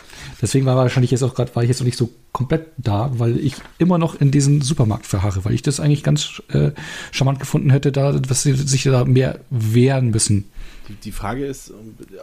Deswegen 0.41 0.65
war 0.67 0.77
wahrscheinlich 0.77 1.11
jetzt 1.11 1.23
auch 1.23 1.35
gerade, 1.35 1.55
war 1.55 1.63
ich 1.63 1.69
jetzt 1.69 1.81
noch 1.81 1.87
nicht 1.87 1.99
so 1.99 2.11
komplett 2.33 2.69
da, 2.79 3.11
weil 3.19 3.39
ich 3.39 3.57
immer 3.79 3.99
noch 3.99 4.21
in 4.21 4.31
diesen 4.31 4.63
Supermarkt 4.63 5.07
verharre, 5.07 5.45
weil 5.45 5.55
ich 5.55 5.63
das 5.63 5.81
eigentlich 5.81 6.03
ganz 6.03 6.43
äh, 6.49 6.71
charmant 7.11 7.41
gefunden 7.41 7.71
hätte, 7.71 7.93
da, 7.93 8.13
dass 8.13 8.43
sie 8.43 8.55
sich 8.55 8.85
da 8.85 9.05
mehr 9.05 9.41
wehren 9.51 10.11
müssen. 10.11 10.45
Die, 10.89 10.95
die 10.95 11.13
Frage 11.13 11.45
ist, 11.45 11.73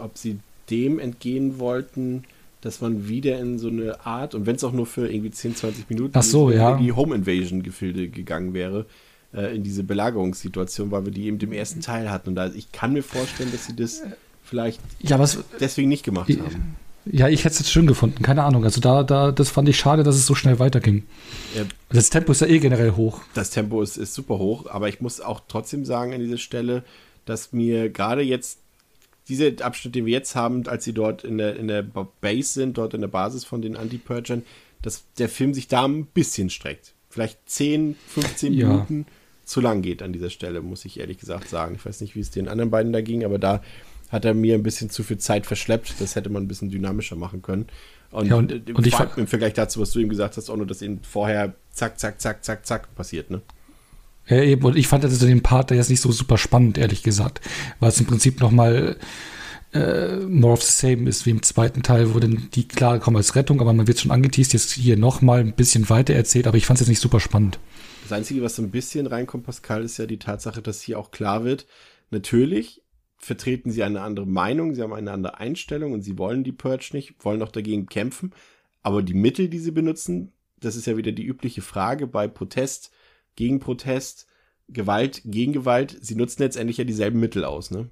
ob 0.01 0.17
sie 0.17 0.40
dem 0.69 1.00
entgehen 1.00 1.59
wollten, 1.59 2.24
dass 2.66 2.82
man 2.82 3.08
wieder 3.08 3.38
in 3.38 3.60
so 3.60 3.68
eine 3.68 4.03
Art, 4.08 4.34
und 4.34 4.48
wenn 4.48 4.56
es 4.56 4.64
auch 4.64 4.72
nur 4.72 4.88
für 4.88 5.08
irgendwie 5.08 5.30
10, 5.30 5.56
20 5.56 5.88
Minuten 5.88 6.19
so, 6.24 6.50
in 6.50 6.58
ja. 6.58 6.76
die 6.76 6.92
Home 6.94 7.14
Invasion 7.14 7.61
Gefilde 7.61 8.10
gegangen 8.10 8.56
wäre, 8.56 8.88
äh, 9.35 9.56
in 9.56 9.61
diese 9.61 9.84
Belagerungssituation, 9.84 10.90
weil 10.90 11.06
wir 11.06 11.11
die 11.11 11.26
eben 11.27 11.38
im 11.40 11.52
ersten 11.52 11.82
Teil 11.82 12.10
hatten. 12.10 12.30
Und 12.30 12.35
da, 12.35 12.48
ich 12.48 12.72
kann 12.72 12.94
mir 12.94 13.03
vorstellen, 13.03 13.52
dass 13.52 13.68
sie 13.68 13.76
das 13.76 14.02
vielleicht 14.44 14.82
ja, 15.00 15.19
was, 15.19 15.44
deswegen 15.60 15.90
nicht 15.90 16.03
gemacht 16.03 16.27
ich, 16.27 16.40
haben. 16.40 16.76
Ja, 17.06 17.30
ich 17.30 17.42
hätte 17.42 17.53
es 17.53 17.60
jetzt 17.60 17.72
schön 17.72 17.85
gefunden, 17.85 18.24
keine 18.24 18.42
Ahnung. 18.42 18.64
Also 18.64 18.82
da, 18.82 19.03
da, 19.03 19.32
das 19.32 19.52
fand 19.52 19.69
ich 19.69 19.77
schade, 19.77 20.02
dass 20.02 20.16
es 20.16 20.26
so 20.26 20.34
schnell 20.34 20.58
weiterging. 20.58 21.03
Ja, 21.56 21.66
das 21.90 22.10
Tempo 22.10 22.32
ist 22.32 22.42
ja 22.42 22.48
eh 22.48 22.58
generell 22.58 22.94
hoch. 22.94 23.22
Das 23.35 23.52
Tempo 23.52 23.84
ist, 23.84 23.95
ist 23.95 24.16
super 24.16 24.40
hoch, 24.40 24.66
aber 24.72 24.90
ich 24.90 25.02
muss 25.02 25.22
auch 25.22 25.42
trotzdem 25.48 25.85
sagen 25.85 26.16
an 26.16 26.19
dieser 26.19 26.40
Stelle, 26.40 26.84
dass 27.26 27.53
mir 27.53 27.92
gerade 27.92 28.24
jetzt 28.24 28.58
dieser 29.28 29.66
Abschnitt, 29.66 29.95
den 29.95 30.06
wir 30.06 30.14
jetzt 30.14 30.36
haben, 30.36 30.68
als 30.68 30.84
sie 30.84 30.94
dort 30.94 31.24
in 31.24 31.38
der, 31.38 31.56
in 31.56 31.68
der 31.68 31.84
Base 31.84 32.54
sind, 32.54 32.78
dort 32.78 32.94
in 32.94 33.02
der 33.02 33.08
Basis 33.08 33.44
von 33.44 33.62
den 33.62 33.76
Anti-Purgern, 33.76 34.44
dass 34.82 35.06
der 35.18 35.30
Film 35.30 35.54
sich 35.54 35.68
da 35.68 35.86
ein 35.86 36.06
bisschen 36.06 36.50
streckt. 36.50 36.94
Vielleicht 37.10 37.40
10, 37.50 37.95
15 38.08 38.54
ja. 38.54 38.68
Minuten 38.68 39.06
zu 39.45 39.62
lang 39.62 39.82
geht 39.82 40.02
an 40.02 40.14
dieser 40.14 40.30
Stelle, 40.30 40.62
muss 40.62 40.86
ich 40.86 41.00
ehrlich 41.00 41.18
gesagt 41.18 41.50
sagen. 41.50 41.76
Ich 41.76 41.86
weiß 41.86 42.02
nicht, 42.02 42.16
wie 42.16 42.20
es 42.20 42.32
den 42.32 42.48
anderen 42.48 42.72
beiden 42.72 42.94
da 42.94 43.02
ging, 43.02 43.24
aber 43.24 43.40
da 43.40 43.62
hat 44.10 44.26
er 44.26 44.34
mir 44.34 44.56
ein 44.56 44.64
bisschen 44.64 44.90
zu 44.90 45.04
viel 45.04 45.18
Zeit 45.18 45.45
verschleppt. 45.45 45.95
Das 46.00 46.16
hätte 46.16 46.30
man 46.30 46.44
ein 46.44 46.48
bisschen 46.48 46.70
dynamischer 46.70 47.16
machen 47.16 47.42
können. 47.42 47.68
Und, 48.12 48.28
ja, 48.28 48.36
und, 48.36 48.52
im, 48.52 48.76
und 48.76 48.88
ich 48.88 48.95
im 49.18 49.28
Vergleich 49.28 49.54
dazu, 49.54 49.80
was 49.82 49.92
du 49.92 50.00
ihm 50.00 50.10
gesagt 50.10 50.38
hast, 50.38 50.50
auch 50.50 50.58
nur, 50.58 50.68
dass 50.68 50.82
ihn 50.82 51.00
vorher 51.04 51.56
zack, 51.72 52.00
zack, 52.00 52.22
zack, 52.22 52.44
zack, 52.44 52.66
zack 52.66 52.95
passiert, 52.95 53.30
ne? 53.30 53.42
Ja, 54.28 54.42
eben. 54.42 54.64
Und 54.64 54.76
ich 54.76 54.88
fand 54.88 55.04
also 55.04 55.26
den 55.26 55.44
Part 55.44 55.72
da 55.72 55.76
jetzt 55.76 55.90
nicht 55.90 56.02
so 56.02 56.12
super 56.12 56.38
spannend, 56.38 56.78
ehrlich 56.78 57.04
gesagt. 57.04 57.42
Weil 57.80 57.90
es 57.90 58.00
im 58.00 58.08
Prinzip 58.08 58.40
nochmal 58.40 58.98
äh, 59.76 60.20
more 60.28 60.54
of 60.54 60.64
the 60.64 60.72
same 60.72 61.08
ist 61.08 61.26
wie 61.26 61.32
im 61.32 61.44
zweiten 61.44 61.84
Teil, 61.84 62.14
wo 62.16 62.20
dann 62.20 62.48
die 62.54 62.68
klar 62.68 63.00
kommen 63.00 63.18
als 63.18 63.36
Rettung, 63.36 63.60
aber 63.60 63.74
man 63.74 63.88
wird 63.88 64.00
schon 64.00 64.12
angeteased, 64.12 64.54
jetzt 64.54 64.72
hier 64.72 64.98
nochmal 64.98 65.42
ein 65.42 65.54
bisschen 65.54 65.90
weiter 65.90 66.14
erzählt, 66.14 66.48
aber 66.48 66.58
ich 66.58 66.66
fand 66.66 66.78
es 66.78 66.82
jetzt 66.82 66.90
nicht 66.90 67.02
super 67.02 67.20
spannend. 67.20 67.60
Das 68.04 68.14
Einzige, 68.14 68.42
was 68.42 68.56
so 68.56 68.62
ein 68.62 68.72
bisschen 68.72 69.06
reinkommt, 69.06 69.45
Pascal, 69.45 69.84
ist 69.84 69.98
ja 69.98 70.06
die 70.06 70.20
Tatsache, 70.20 70.62
dass 70.62 70.82
hier 70.82 70.98
auch 70.98 71.12
klar 71.12 71.44
wird, 71.44 71.66
natürlich 72.10 72.84
vertreten 73.18 73.72
sie 73.72 73.84
eine 73.84 74.02
andere 74.02 74.28
Meinung, 74.28 74.76
sie 74.76 74.82
haben 74.82 74.94
eine 74.94 75.12
andere 75.12 75.40
Einstellung 75.40 75.92
und 75.92 76.04
sie 76.04 76.18
wollen 76.18 76.44
die 76.44 76.52
Purge 76.52 76.92
nicht, 76.94 77.16
wollen 77.26 77.42
auch 77.42 77.52
dagegen 77.52 77.88
kämpfen, 77.88 78.32
aber 78.82 79.04
die 79.04 79.14
Mittel, 79.14 79.50
die 79.50 79.60
sie 79.60 79.72
benutzen, 79.72 80.32
das 80.60 80.78
ist 80.78 80.88
ja 80.88 80.95
wieder 80.95 81.12
die 81.12 81.26
übliche 81.26 81.62
Frage 81.62 82.08
bei 82.08 82.28
Protest, 82.28 82.92
gegen 83.36 83.60
Protest, 83.60 84.28
Gewalt 84.68 85.22
gegen 85.26 85.54
Gewalt, 85.54 85.98
sie 86.02 86.16
nutzen 86.16 86.42
letztendlich 86.42 86.78
ja 86.78 86.84
dieselben 86.84 87.20
Mittel 87.20 87.46
aus, 87.46 87.72
ne? 87.72 87.92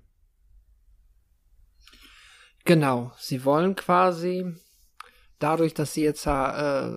Genau, 2.66 3.12
sie 3.18 3.44
wollen 3.44 3.76
quasi 3.76 4.56
dadurch, 5.38 5.74
dass 5.74 5.94
sie 5.94 6.04
jetzt 6.04 6.26
äh, 6.26 6.90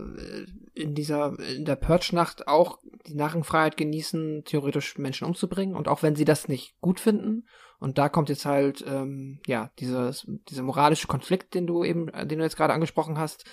in 0.74 0.94
dieser 0.94 1.38
in 1.40 1.64
der 1.64 1.76
Purge-Nacht 1.76 2.46
auch 2.46 2.78
die 3.06 3.14
Narrenfreiheit 3.14 3.76
genießen, 3.76 4.44
theoretisch 4.44 4.96
Menschen 4.98 5.26
umzubringen 5.26 5.74
und 5.74 5.88
auch 5.88 6.02
wenn 6.02 6.14
sie 6.14 6.24
das 6.24 6.46
nicht 6.46 6.80
gut 6.80 7.00
finden 7.00 7.46
und 7.78 7.98
da 7.98 8.08
kommt 8.08 8.28
jetzt 8.28 8.46
halt 8.46 8.84
ähm, 8.86 9.40
ja 9.46 9.70
dieses 9.78 10.26
dieser 10.48 10.62
moralische 10.62 11.08
Konflikt, 11.08 11.54
den 11.54 11.66
du 11.66 11.82
eben, 11.82 12.06
den 12.06 12.38
du 12.38 12.44
jetzt 12.44 12.56
gerade 12.56 12.72
angesprochen 12.72 13.18
hast, 13.18 13.44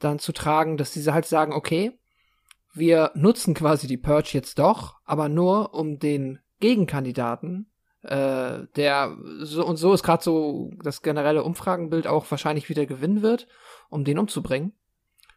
dann 0.00 0.18
zu 0.18 0.32
tragen, 0.32 0.76
dass 0.76 0.90
diese 0.90 1.14
halt 1.14 1.26
sagen, 1.26 1.52
okay, 1.52 1.92
wir 2.74 3.12
nutzen 3.14 3.54
quasi 3.54 3.86
die 3.86 3.96
Purge 3.96 4.30
jetzt 4.32 4.58
doch, 4.58 4.96
aber 5.04 5.28
nur 5.28 5.74
um 5.74 5.98
den 5.98 6.40
Gegenkandidaten, 6.60 7.70
äh, 8.02 8.66
der 8.76 9.16
so 9.40 9.64
und 9.64 9.76
so 9.76 9.94
ist 9.94 10.02
gerade 10.02 10.22
so 10.22 10.70
das 10.82 11.02
generelle 11.02 11.44
Umfragenbild 11.44 12.06
auch 12.06 12.30
wahrscheinlich 12.30 12.68
wieder 12.68 12.84
gewinnen 12.84 13.22
wird, 13.22 13.48
um 13.88 14.04
den 14.04 14.18
umzubringen. 14.18 14.72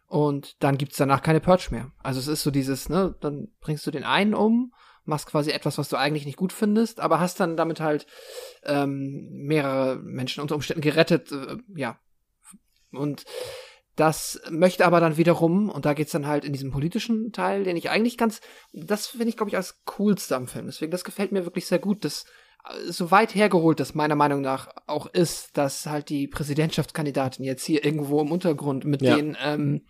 Und 0.08 0.64
dann 0.64 0.78
gibt's 0.78 0.98
danach 0.98 1.22
keine 1.22 1.42
Purge 1.42 1.68
mehr. 1.72 1.92
Also 2.02 2.20
es 2.20 2.28
ist 2.28 2.44
so 2.44 2.52
dieses, 2.52 2.90
ne, 2.90 3.16
dann 3.20 3.50
bringst 3.60 3.86
du 3.86 3.92
den 3.92 4.04
einen 4.04 4.34
um, 4.34 4.74
machst 5.04 5.28
quasi 5.28 5.52
etwas, 5.52 5.78
was 5.78 5.90
du 5.90 5.98
eigentlich 5.98 6.26
nicht 6.26 6.38
gut 6.38 6.54
findest, 6.54 7.00
aber 7.00 7.20
hast 7.20 7.40
dann 7.40 7.58
damit 7.58 7.80
halt 7.80 8.08
ähm, 8.64 9.30
mehrere 9.32 9.98
Menschen 9.98 10.42
unter 10.42 10.56
Umständen 10.56 10.82
gerettet, 10.82 11.32
äh, 11.32 11.58
ja. 11.76 12.00
Und 12.92 13.26
das 13.98 14.40
möchte 14.52 14.86
aber 14.86 15.00
dann 15.00 15.18
wiederum, 15.18 15.70
und 15.70 15.86
da 15.86 15.94
geht's 15.94 16.12
dann 16.12 16.28
halt 16.28 16.46
in 16.46 16.54
diesem 16.54 16.72
politischen 16.72 17.32
Teil, 17.32 17.64
den 17.64 17.76
ich 17.76 17.90
eigentlich 17.90 18.16
ganz, 18.18 18.42
das 18.72 19.08
finde 19.08 19.30
ich, 19.30 19.38
glaube 19.38 19.50
ich, 19.50 19.58
als 19.58 19.84
coolste 19.86 20.36
am 20.36 20.48
Film. 20.48 20.68
Deswegen, 20.68 20.92
das 20.92 21.04
gefällt 21.04 21.32
mir 21.32 21.46
wirklich 21.46 21.66
sehr 21.66 21.80
gut, 21.80 22.06
dass 22.06 22.26
äh, 22.70 22.92
so 22.92 23.10
weit 23.10 23.34
hergeholt 23.34 23.80
das 23.80 23.96
meiner 23.96 24.16
Meinung 24.16 24.42
nach 24.42 24.70
auch 24.86 25.08
ist, 25.08 25.58
dass 25.58 25.88
halt 25.88 26.10
die 26.10 26.28
Präsidentschaftskandidatin 26.28 27.44
jetzt 27.44 27.66
hier 27.66 27.84
irgendwo 27.84 28.22
im 28.22 28.32
Untergrund 28.32 28.86
mit 28.86 29.02
ja. 29.02 29.16
den 29.16 29.36
ähm, 29.44 29.82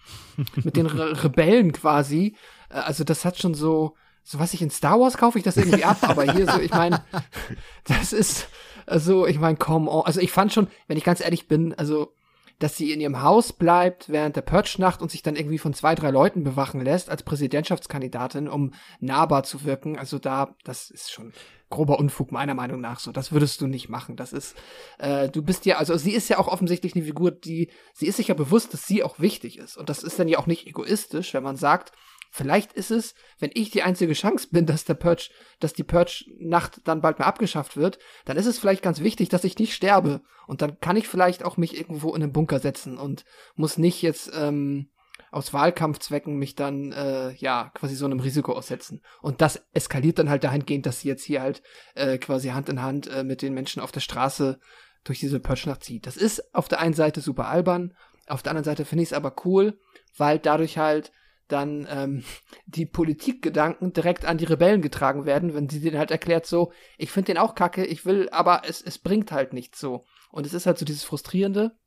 mit 0.63 0.77
den 0.77 0.85
Re 0.85 1.21
Rebellen 1.25 1.73
quasi, 1.73 2.37
äh, 2.69 2.75
also 2.75 3.03
das 3.03 3.25
hat 3.25 3.37
schon 3.37 3.55
so, 3.55 3.95
so 4.23 4.39
was 4.39 4.53
ich 4.53 4.61
in 4.61 4.69
Star 4.69 5.01
Wars 5.01 5.17
kaufe 5.17 5.37
ich 5.37 5.43
das 5.43 5.57
irgendwie 5.57 5.83
ab, 5.83 5.97
aber 6.01 6.31
hier 6.31 6.49
so, 6.49 6.61
ich 6.61 6.71
meine, 6.71 7.03
das 7.83 8.13
ist, 8.13 8.47
also 8.85 9.27
ich 9.27 9.37
meine, 9.37 9.57
komm, 9.57 9.89
also 9.89 10.21
ich 10.21 10.31
fand 10.31 10.53
schon, 10.53 10.69
wenn 10.87 10.97
ich 10.97 11.03
ganz 11.03 11.19
ehrlich 11.19 11.49
bin, 11.49 11.73
also 11.73 12.13
dass 12.59 12.75
sie 12.75 12.91
in 12.91 13.01
ihrem 13.01 13.21
Haus 13.21 13.53
bleibt 13.53 14.09
während 14.09 14.35
der 14.35 14.41
Purge-Nacht 14.41 15.01
und 15.01 15.11
sich 15.11 15.21
dann 15.21 15.35
irgendwie 15.35 15.59
von 15.59 15.73
zwei, 15.73 15.93
drei 15.93 16.09
Leuten 16.09 16.43
bewachen 16.43 16.81
lässt 16.81 17.09
als 17.09 17.23
Präsidentschaftskandidatin, 17.23 18.47
um 18.47 18.73
nahbar 18.99 19.43
zu 19.43 19.63
wirken. 19.63 19.97
Also 19.97 20.17
da, 20.17 20.55
das 20.63 20.89
ist 20.89 21.11
schon 21.11 21.33
grober 21.69 21.99
Unfug 21.99 22.31
meiner 22.31 22.55
Meinung 22.55 22.81
nach 22.81 22.99
so. 22.99 23.11
Das 23.11 23.31
würdest 23.31 23.61
du 23.61 23.67
nicht 23.67 23.89
machen. 23.89 24.15
Das 24.15 24.33
ist, 24.33 24.55
äh, 24.97 25.29
du 25.29 25.43
bist 25.43 25.65
ja, 25.65 25.77
also 25.77 25.97
sie 25.97 26.13
ist 26.13 26.29
ja 26.29 26.39
auch 26.39 26.47
offensichtlich 26.47 26.95
eine 26.95 27.05
Figur, 27.05 27.31
die, 27.31 27.69
sie 27.93 28.07
ist 28.07 28.17
sich 28.17 28.29
ja 28.29 28.35
bewusst, 28.35 28.73
dass 28.73 28.87
sie 28.87 29.03
auch 29.03 29.19
wichtig 29.19 29.57
ist. 29.57 29.77
Und 29.77 29.89
das 29.89 30.01
ist 30.01 30.17
dann 30.17 30.27
ja 30.27 30.39
auch 30.39 30.47
nicht 30.47 30.65
egoistisch, 30.65 31.33
wenn 31.33 31.43
man 31.43 31.57
sagt, 31.57 31.91
Vielleicht 32.31 32.73
ist 32.73 32.91
es, 32.91 33.15
wenn 33.39 33.51
ich 33.53 33.69
die 33.69 33.83
einzige 33.83 34.13
Chance 34.13 34.47
bin, 34.51 34.65
dass 34.65 34.85
der 34.85 34.93
Purge, 34.93 35.29
dass 35.59 35.73
die 35.73 35.83
Purge-Nacht 35.83 36.81
dann 36.83 37.01
bald 37.01 37.19
mal 37.19 37.25
abgeschafft 37.25 37.77
wird, 37.77 37.99
dann 38.25 38.37
ist 38.37 38.45
es 38.45 38.59
vielleicht 38.59 38.83
ganz 38.83 38.99
wichtig, 38.99 39.29
dass 39.29 39.43
ich 39.43 39.57
nicht 39.57 39.73
sterbe. 39.73 40.21
Und 40.45 40.61
dann 40.61 40.79
kann 40.79 40.97
ich 40.97 41.07
vielleicht 41.07 41.43
auch 41.43 41.57
mich 41.57 41.77
irgendwo 41.77 42.13
in 42.13 42.23
einen 42.23 42.31
Bunker 42.31 42.59
setzen 42.59 42.97
und 42.97 43.25
muss 43.55 43.77
nicht 43.77 44.01
jetzt 44.01 44.31
ähm, 44.33 44.89
aus 45.31 45.53
Wahlkampfzwecken 45.53 46.37
mich 46.37 46.55
dann, 46.55 46.91
äh, 46.91 47.33
ja, 47.33 47.71
quasi 47.73 47.95
so 47.95 48.05
einem 48.05 48.19
Risiko 48.19 48.53
aussetzen. 48.53 49.01
Und 49.21 49.41
das 49.41 49.65
eskaliert 49.73 50.19
dann 50.19 50.29
halt 50.29 50.43
dahingehend, 50.43 50.85
dass 50.85 51.01
sie 51.01 51.07
jetzt 51.07 51.23
hier 51.23 51.41
halt 51.41 51.61
äh, 51.95 52.17
quasi 52.17 52.49
Hand 52.49 52.69
in 52.69 52.81
Hand 52.81 53.07
äh, 53.07 53.23
mit 53.23 53.41
den 53.41 53.53
Menschen 53.53 53.81
auf 53.81 53.91
der 53.91 53.99
Straße 53.99 54.59
durch 55.03 55.19
diese 55.19 55.39
Purge-Nacht 55.39 55.83
zieht. 55.83 56.05
Das 56.05 56.17
ist 56.17 56.53
auf 56.53 56.67
der 56.67 56.79
einen 56.79 56.93
Seite 56.93 57.21
super 57.21 57.47
albern, 57.47 57.93
auf 58.27 58.43
der 58.43 58.51
anderen 58.51 58.65
Seite 58.65 58.85
finde 58.85 59.03
ich 59.03 59.09
es 59.09 59.13
aber 59.13 59.33
cool, 59.45 59.79
weil 60.17 60.37
dadurch 60.37 60.77
halt 60.77 61.11
dann 61.47 61.87
ähm, 61.89 62.23
die 62.65 62.85
Politikgedanken 62.85 63.93
direkt 63.93 64.25
an 64.25 64.37
die 64.37 64.45
Rebellen 64.45 64.81
getragen 64.81 65.25
werden, 65.25 65.53
wenn 65.53 65.69
sie 65.69 65.79
denen 65.79 65.97
halt 65.97 66.11
erklärt 66.11 66.45
so, 66.45 66.71
ich 66.97 67.11
finde 67.11 67.33
den 67.33 67.37
auch 67.37 67.55
kacke, 67.55 67.85
ich 67.85 68.05
will, 68.05 68.29
aber 68.31 68.63
es, 68.67 68.81
es 68.81 68.97
bringt 68.97 69.31
halt 69.31 69.53
nichts 69.53 69.79
so. 69.79 70.05
Und 70.31 70.45
es 70.45 70.53
ist 70.53 70.65
halt 70.65 70.77
so 70.77 70.85
dieses 70.85 71.03
Frustrierende, 71.03 71.77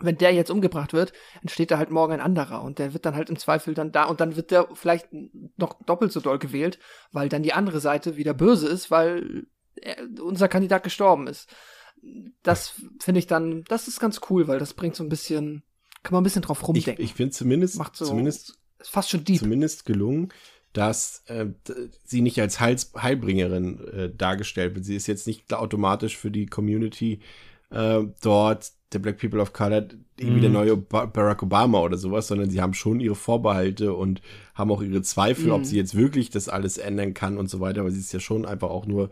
wenn 0.00 0.16
der 0.16 0.32
jetzt 0.32 0.50
umgebracht 0.50 0.92
wird, 0.92 1.12
entsteht 1.40 1.70
da 1.70 1.78
halt 1.78 1.90
morgen 1.90 2.12
ein 2.14 2.20
anderer 2.20 2.62
und 2.62 2.78
der 2.78 2.92
wird 2.92 3.06
dann 3.06 3.14
halt 3.14 3.30
im 3.30 3.38
Zweifel 3.38 3.74
dann 3.74 3.92
da 3.92 4.04
und 4.04 4.20
dann 4.20 4.36
wird 4.36 4.50
der 4.50 4.68
vielleicht 4.74 5.08
noch 5.56 5.74
doppelt 5.84 6.12
so 6.12 6.20
doll 6.20 6.38
gewählt, 6.38 6.78
weil 7.12 7.28
dann 7.28 7.42
die 7.42 7.52
andere 7.52 7.80
Seite 7.80 8.16
wieder 8.16 8.34
böse 8.34 8.68
ist, 8.68 8.90
weil 8.90 9.46
er, 9.76 9.96
unser 10.20 10.48
Kandidat 10.48 10.82
gestorben 10.82 11.26
ist. 11.26 11.48
Das 12.42 12.74
finde 13.00 13.20
ich 13.20 13.26
dann, 13.26 13.64
das 13.64 13.86
ist 13.86 14.00
ganz 14.00 14.20
cool, 14.28 14.48
weil 14.48 14.58
das 14.58 14.74
bringt 14.74 14.96
so 14.96 15.04
ein 15.04 15.08
bisschen, 15.08 15.62
kann 16.02 16.14
man 16.14 16.22
ein 16.22 16.24
bisschen 16.24 16.42
drauf 16.42 16.66
rumdenken. 16.66 17.02
Ich, 17.02 17.10
ich 17.10 17.14
finde 17.14 17.32
zumindest, 17.32 17.78
Macht 17.78 17.96
so, 17.96 18.06
zumindest, 18.06 18.58
fast 18.84 19.10
schon 19.10 19.24
deep. 19.24 19.38
zumindest 19.38 19.84
gelungen, 19.84 20.28
dass 20.72 21.22
äh, 21.26 21.46
sie 22.04 22.22
nicht 22.22 22.40
als 22.40 22.60
Heils 22.60 22.92
Heilbringerin 22.96 23.80
äh, 23.88 24.10
dargestellt 24.14 24.74
wird. 24.74 24.84
Sie 24.84 24.96
ist 24.96 25.06
jetzt 25.06 25.26
nicht 25.26 25.52
automatisch 25.52 26.16
für 26.16 26.30
die 26.30 26.46
Community 26.46 27.20
äh, 27.70 28.00
dort 28.22 28.72
der 28.92 28.98
Black 28.98 29.18
People 29.18 29.40
of 29.40 29.52
Color 29.54 29.88
irgendwie 30.18 30.40
der 30.42 30.50
neue 30.50 30.76
ba 30.76 31.06
Barack 31.06 31.42
Obama 31.42 31.80
oder 31.80 31.96
sowas, 31.96 32.26
sondern 32.26 32.50
sie 32.50 32.60
haben 32.60 32.74
schon 32.74 33.00
ihre 33.00 33.14
Vorbehalte 33.14 33.94
und 33.94 34.20
haben 34.54 34.70
auch 34.70 34.82
ihre 34.82 35.00
Zweifel, 35.02 35.46
Mhm. 35.46 35.52
ob 35.52 35.64
sie 35.64 35.76
jetzt 35.78 35.94
wirklich 35.94 36.28
das 36.30 36.48
alles 36.50 36.76
ändern 36.78 37.14
kann 37.14 37.38
und 37.38 37.48
so 37.48 37.60
weiter, 37.60 37.80
aber 37.80 37.90
sie 37.90 38.00
ist 38.00 38.12
ja 38.12 38.20
schon 38.20 38.44
einfach 38.44 38.68
auch 38.68 38.84
nur, 38.86 39.08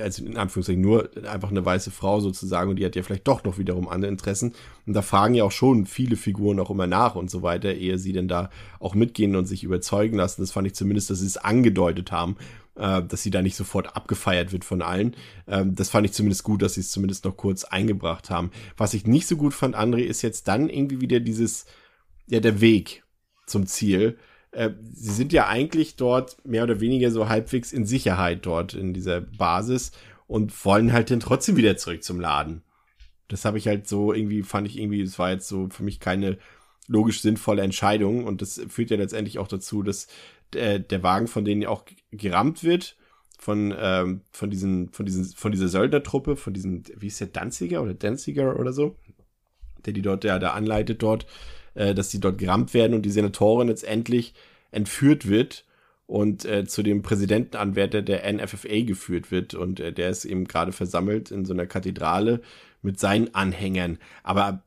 also 0.00 0.24
in 0.24 0.36
Anführungszeichen 0.36 0.80
nur 0.80 1.10
einfach 1.30 1.50
eine 1.50 1.64
weiße 1.64 1.90
Frau 1.90 2.20
sozusagen 2.20 2.70
und 2.70 2.76
die 2.76 2.84
hat 2.84 2.96
ja 2.96 3.02
vielleicht 3.02 3.28
doch 3.28 3.44
noch 3.44 3.58
wiederum 3.58 3.88
andere 3.88 4.10
Interessen 4.10 4.54
und 4.86 4.94
da 4.94 5.02
fragen 5.02 5.34
ja 5.34 5.44
auch 5.44 5.52
schon 5.52 5.86
viele 5.86 6.16
Figuren 6.16 6.60
auch 6.60 6.70
immer 6.70 6.86
nach 6.86 7.14
und 7.14 7.30
so 7.30 7.42
weiter, 7.42 7.74
ehe 7.74 7.98
sie 7.98 8.12
denn 8.12 8.28
da 8.28 8.50
auch 8.80 8.94
mitgehen 8.94 9.36
und 9.36 9.46
sich 9.46 9.64
überzeugen 9.64 10.16
lassen. 10.16 10.42
Das 10.42 10.52
fand 10.52 10.66
ich 10.66 10.74
zumindest, 10.74 11.10
dass 11.10 11.20
sie 11.20 11.26
es 11.26 11.36
angedeutet 11.36 12.12
haben, 12.12 12.36
äh, 12.76 13.02
dass 13.02 13.22
sie 13.22 13.30
da 13.30 13.42
nicht 13.42 13.56
sofort 13.56 13.96
abgefeiert 13.96 14.52
wird 14.52 14.64
von 14.64 14.82
allen. 14.82 15.14
Ähm, 15.46 15.74
das 15.74 15.90
fand 15.90 16.06
ich 16.06 16.12
zumindest 16.12 16.44
gut, 16.44 16.62
dass 16.62 16.74
sie 16.74 16.80
es 16.80 16.90
zumindest 16.90 17.24
noch 17.24 17.36
kurz 17.36 17.64
eingebracht 17.64 18.30
haben. 18.30 18.50
Was 18.76 18.94
ich 18.94 19.06
nicht 19.06 19.26
so 19.26 19.36
gut 19.36 19.54
fand, 19.54 19.76
André, 19.76 20.00
ist 20.00 20.22
jetzt 20.22 20.48
dann 20.48 20.68
irgendwie 20.68 21.00
wieder 21.00 21.20
dieses, 21.20 21.66
ja, 22.26 22.40
der 22.40 22.60
Weg 22.60 23.04
zum 23.46 23.66
Ziel. 23.66 24.18
Äh, 24.54 24.70
sie 24.92 25.12
sind 25.12 25.32
ja 25.32 25.48
eigentlich 25.48 25.96
dort 25.96 26.44
mehr 26.44 26.62
oder 26.62 26.80
weniger 26.80 27.10
so 27.10 27.28
halbwegs 27.28 27.72
in 27.72 27.86
Sicherheit 27.86 28.46
dort 28.46 28.74
in 28.74 28.94
dieser 28.94 29.20
Basis 29.20 29.92
und 30.26 30.64
wollen 30.64 30.92
halt 30.92 31.10
dann 31.10 31.20
trotzdem 31.20 31.56
wieder 31.56 31.76
zurück 31.76 32.02
zum 32.02 32.20
Laden. 32.20 32.62
Das 33.28 33.44
habe 33.44 33.58
ich 33.58 33.66
halt 33.66 33.88
so 33.88 34.12
irgendwie, 34.12 34.42
fand 34.42 34.68
ich 34.68 34.78
irgendwie, 34.78 35.00
es 35.00 35.18
war 35.18 35.30
jetzt 35.30 35.48
so 35.48 35.68
für 35.70 35.82
mich 35.82 36.00
keine 36.00 36.38
logisch 36.86 37.20
sinnvolle 37.22 37.62
Entscheidung 37.62 38.24
und 38.24 38.42
das 38.42 38.60
führt 38.68 38.90
ja 38.90 38.96
letztendlich 38.96 39.38
auch 39.38 39.48
dazu, 39.48 39.82
dass 39.82 40.06
der, 40.52 40.78
der 40.78 41.02
Wagen 41.02 41.26
von 41.26 41.44
denen 41.44 41.62
ja 41.62 41.68
auch 41.68 41.84
gerammt 42.10 42.62
wird 42.62 42.96
von 43.38 43.74
ähm, 43.76 44.20
von 44.30 44.50
diesen 44.50 44.90
von 44.90 45.04
diesen 45.04 45.24
von 45.24 45.50
dieser 45.50 45.68
Söldnertruppe 45.68 46.36
von 46.36 46.54
diesen 46.54 46.84
wie 46.96 47.08
ist 47.08 47.20
der 47.20 47.26
Danziger 47.26 47.82
oder 47.82 47.94
Danziger 47.94 48.58
oder 48.58 48.72
so 48.72 48.96
der 49.84 49.92
die 49.92 50.02
dort 50.02 50.24
der 50.24 50.38
da 50.38 50.52
anleitet 50.52 51.02
dort 51.02 51.26
äh, 51.74 51.94
dass 51.94 52.08
die 52.08 52.20
dort 52.20 52.38
gerammt 52.38 52.74
werden 52.74 52.94
und 52.94 53.02
die 53.02 53.10
Senatorin 53.10 53.68
letztendlich 53.68 54.34
entführt 54.70 55.28
wird 55.28 55.64
und 56.06 56.44
äh, 56.44 56.66
zu 56.66 56.82
dem 56.82 57.02
Präsidentenanwärter 57.02 58.02
der 58.02 58.30
NFFA 58.32 58.82
geführt 58.82 59.30
wird 59.30 59.54
und 59.54 59.80
äh, 59.80 59.92
der 59.92 60.10
ist 60.10 60.24
eben 60.24 60.44
gerade 60.46 60.72
versammelt 60.72 61.30
in 61.30 61.44
so 61.44 61.52
einer 61.54 61.66
Kathedrale 61.66 62.40
mit 62.82 63.00
seinen 63.00 63.34
Anhängern 63.34 63.98
aber 64.22 64.62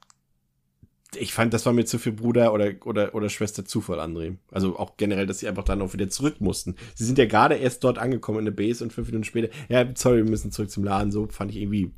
ich 1.16 1.34
fand, 1.34 1.54
das 1.54 1.66
war 1.66 1.74
mir 1.74 1.86
zu 1.86 2.00
viel 2.00 2.12
Bruder 2.12 2.54
oder, 2.54 2.74
oder, 2.86 3.16
oder 3.16 3.30
Schwester 3.30 3.66
Zufall, 3.66 4.00
André. 4.00 4.36
Also 4.52 4.78
auch 4.78 4.98
generell, 4.98 5.26
dass 5.26 5.40
sie 5.40 5.48
einfach 5.48 5.64
dann 5.64 5.82
auch 5.82 5.94
wieder 5.94 6.10
zurück 6.10 6.42
mussten. 6.42 6.76
Sie 6.96 7.06
sind 7.06 7.18
ja 7.18 7.26
gerade 7.26 7.56
erst 7.56 7.84
dort 7.84 7.98
angekommen 7.98 8.40
in 8.40 8.46
der 8.46 8.52
Base 8.52 8.84
und 8.84 8.92
fünf 8.92 9.08
Minuten 9.08 9.24
später, 9.24 9.54
ja, 9.70 9.86
sorry, 9.96 10.18
wir 10.18 10.30
müssen 10.30 10.52
zurück 10.52 10.70
zum 10.70 10.84
Laden. 10.84 11.12
So 11.12 11.28
fand 11.28 11.52
ich 11.52 11.58
irgendwie 11.58 11.92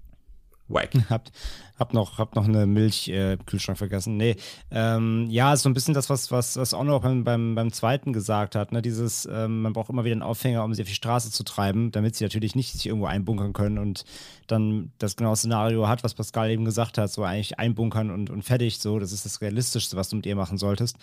wack. 0.70 0.92
Habt, 1.10 1.32
hab 1.78 1.94
noch, 1.94 2.18
hab 2.18 2.36
noch 2.36 2.48
eine 2.48 2.66
Milch 2.66 3.08
äh, 3.10 3.38
Kühlschrank 3.46 3.78
vergessen. 3.78 4.18
Nee, 4.18 4.36
ähm, 4.72 5.28
ja, 5.30 5.54
ist 5.54 5.64
so 5.64 5.70
ein 5.70 5.74
bisschen 5.74 5.94
das, 5.94 6.10
was, 6.10 6.32
was, 6.32 6.58
was 6.58 6.74
auch 6.74 6.84
noch 6.84 7.02
beim, 7.02 7.24
beim, 7.24 7.56
beim 7.56 7.72
zweiten 7.72 8.14
gesagt 8.14 8.56
hat. 8.56 8.72
Ne? 8.72 8.82
Dieses, 8.82 9.28
ähm, 9.32 9.62
man 9.62 9.74
braucht 9.74 9.90
immer 9.90 10.04
wieder 10.04 10.14
einen 10.14 10.22
Aufhänger, 10.22 10.64
um 10.64 10.74
sie 10.74 10.82
auf 10.82 10.88
die 10.88 10.94
Straße 10.94 11.32
zu 11.32 11.44
treiben, 11.44 11.92
damit 11.92 12.16
sie 12.16 12.26
natürlich 12.26 12.56
nicht 12.56 12.74
sich 12.74 12.86
irgendwo 12.86 13.08
einbunkern 13.08 13.54
können 13.54 13.78
und 13.78 14.06
dann 14.48 14.92
das 14.98 15.16
genaue 15.16 15.36
Szenario 15.36 15.88
hat, 15.88 16.04
was 16.04 16.14
Pascal 16.14 16.52
eben 16.52 16.66
gesagt 16.66 16.98
hat, 16.98 17.12
so 17.12 17.24
eigentlich 17.24 17.60
einbunkern 17.60 18.12
und, 18.12 18.30
und 18.30 18.44
fertig. 18.44 18.80
So, 18.80 19.00
das 19.00 19.12
ist 19.12 19.26
das 19.26 19.42
Realistischste, 19.42 19.96
was 19.96 20.10
du 20.10 20.16
mit 20.16 20.26
ihr 20.26 20.36
machen 20.36 20.58
solltest. 20.58 20.98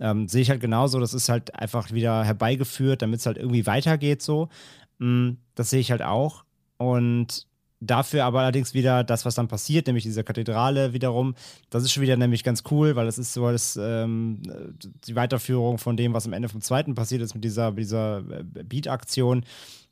Ähm, 0.00 0.28
Sehe 0.28 0.42
ich 0.42 0.50
halt 0.50 0.60
genauso. 0.60 0.98
Das 0.98 1.14
ist 1.14 1.28
halt 1.28 1.54
einfach 1.54 1.92
wieder 1.92 2.24
herbeigeführt, 2.24 3.02
damit 3.02 3.20
es 3.20 3.26
halt 3.26 3.36
irgendwie 3.36 3.66
weitergeht. 3.66 4.22
So, 4.22 4.48
mm, 4.98 5.32
das 5.54 5.70
sehe 5.70 5.80
ich 5.80 5.90
halt 5.90 6.02
auch. 6.02 6.44
Und 6.78 7.46
Dafür 7.84 8.24
aber 8.24 8.40
allerdings 8.40 8.74
wieder 8.74 9.02
das, 9.02 9.24
was 9.24 9.34
dann 9.34 9.48
passiert, 9.48 9.88
nämlich 9.88 10.04
diese 10.04 10.22
Kathedrale 10.22 10.92
wiederum, 10.92 11.34
das 11.68 11.82
ist 11.82 11.90
schon 11.90 12.04
wieder 12.04 12.16
nämlich 12.16 12.44
ganz 12.44 12.62
cool, 12.70 12.94
weil 12.94 13.06
das 13.06 13.18
ist 13.18 13.32
so 13.32 13.50
das, 13.50 13.76
ähm, 13.76 14.40
die 15.04 15.16
Weiterführung 15.16 15.78
von 15.78 15.96
dem, 15.96 16.14
was 16.14 16.26
am 16.26 16.32
Ende 16.32 16.48
vom 16.48 16.60
zweiten 16.60 16.94
passiert 16.94 17.22
ist 17.22 17.34
mit 17.34 17.42
dieser, 17.42 17.72
dieser 17.72 18.18
äh, 18.18 18.62
Beat-Aktion, 18.62 19.44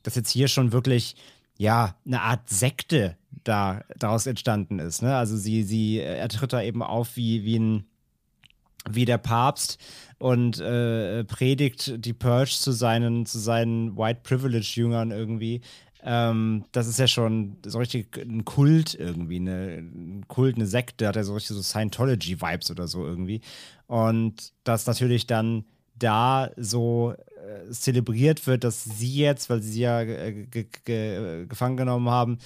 dass 0.03 0.15
jetzt 0.15 0.29
hier 0.29 0.47
schon 0.47 0.71
wirklich 0.71 1.17
ja, 1.57 1.95
eine 2.05 2.21
Art 2.21 2.49
Sekte 2.49 3.17
da 3.43 3.83
daraus 3.97 4.25
entstanden 4.25 4.79
ist. 4.79 5.01
Ne? 5.01 5.13
Also 5.13 5.35
sie, 5.35 5.63
sie 5.63 5.99
er 5.99 6.29
tritt 6.29 6.53
da 6.53 6.61
eben 6.61 6.81
auf 6.81 7.17
wie, 7.17 7.43
wie 7.43 7.59
ein 7.59 7.85
wie 8.89 9.05
der 9.05 9.19
Papst 9.19 9.77
und 10.17 10.59
äh, 10.59 11.23
predigt 11.25 12.03
die 12.03 12.13
Purge 12.13 12.51
zu 12.51 12.71
seinen, 12.71 13.25
zu 13.25 13.37
seinen 13.37 13.95
White 13.97 14.21
Privilege-Jüngern 14.23 15.11
irgendwie. 15.11 15.61
Ähm, 16.03 16.65
das 16.71 16.87
ist 16.87 16.99
ja 16.99 17.07
schon 17.07 17.57
so 17.65 17.79
richtig 17.79 18.17
ein 18.17 18.43
Kult 18.45 18.95
irgendwie, 18.95 19.35
eine, 19.37 19.77
ein 19.77 20.25
Kult, 20.27 20.55
eine 20.55 20.65
Sekte, 20.65 21.07
hat 21.07 21.15
ja 21.15 21.23
so 21.23 21.33
richtig 21.33 21.55
so 21.55 21.61
Scientology-Vibes 21.61 22.71
oder 22.71 22.87
so 22.87 23.05
irgendwie. 23.05 23.41
Und 23.87 24.53
das 24.63 24.87
natürlich 24.87 25.27
dann 25.27 25.65
da 25.95 26.49
so 26.57 27.13
äh, 27.13 27.69
zelebriert 27.71 28.47
wird, 28.47 28.63
dass 28.63 28.83
sie 28.83 29.15
jetzt, 29.15 29.49
weil 29.49 29.61
sie 29.61 29.71
sie 29.71 29.81
ja 29.81 30.01
äh, 30.01 30.45
ge 30.45 30.67
ge 30.85 31.45
gefangen 31.47 31.77
genommen 31.77 32.09
haben, 32.09 32.39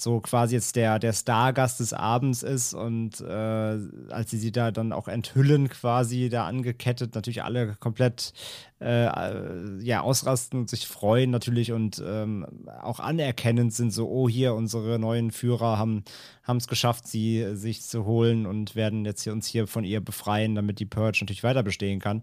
so 0.00 0.20
quasi 0.20 0.54
jetzt 0.54 0.76
der, 0.76 1.00
der 1.00 1.12
Stargast 1.12 1.80
des 1.80 1.92
Abends 1.92 2.44
ist 2.44 2.72
und 2.72 3.20
äh, 3.20 3.78
als 4.10 4.30
sie 4.30 4.38
sie 4.38 4.52
da 4.52 4.70
dann 4.70 4.92
auch 4.92 5.08
enthüllen, 5.08 5.68
quasi 5.68 6.28
da 6.28 6.46
angekettet, 6.46 7.16
natürlich 7.16 7.42
alle 7.42 7.74
komplett 7.80 8.32
äh, 8.80 9.82
ja, 9.82 10.02
ausrasten 10.02 10.60
und 10.60 10.70
sich 10.70 10.86
freuen 10.86 11.30
natürlich 11.30 11.72
und 11.72 12.00
ähm, 12.06 12.46
auch 12.80 13.00
anerkennend 13.00 13.74
sind, 13.74 13.92
so, 13.92 14.08
oh, 14.08 14.28
hier, 14.28 14.54
unsere 14.54 15.00
neuen 15.00 15.32
Führer 15.32 15.78
haben 15.78 16.04
es 16.46 16.68
geschafft, 16.68 17.08
sie 17.08 17.56
sich 17.56 17.82
zu 17.82 18.04
holen 18.04 18.46
und 18.46 18.76
werden 18.76 19.04
jetzt 19.04 19.22
hier, 19.22 19.32
uns 19.32 19.48
hier 19.48 19.66
von 19.66 19.82
ihr 19.82 20.00
befreien, 20.00 20.54
damit 20.54 20.78
die 20.78 20.86
Purge 20.86 21.18
natürlich 21.22 21.42
weiter 21.42 21.64
bestehen 21.64 21.98
kann. 21.98 22.22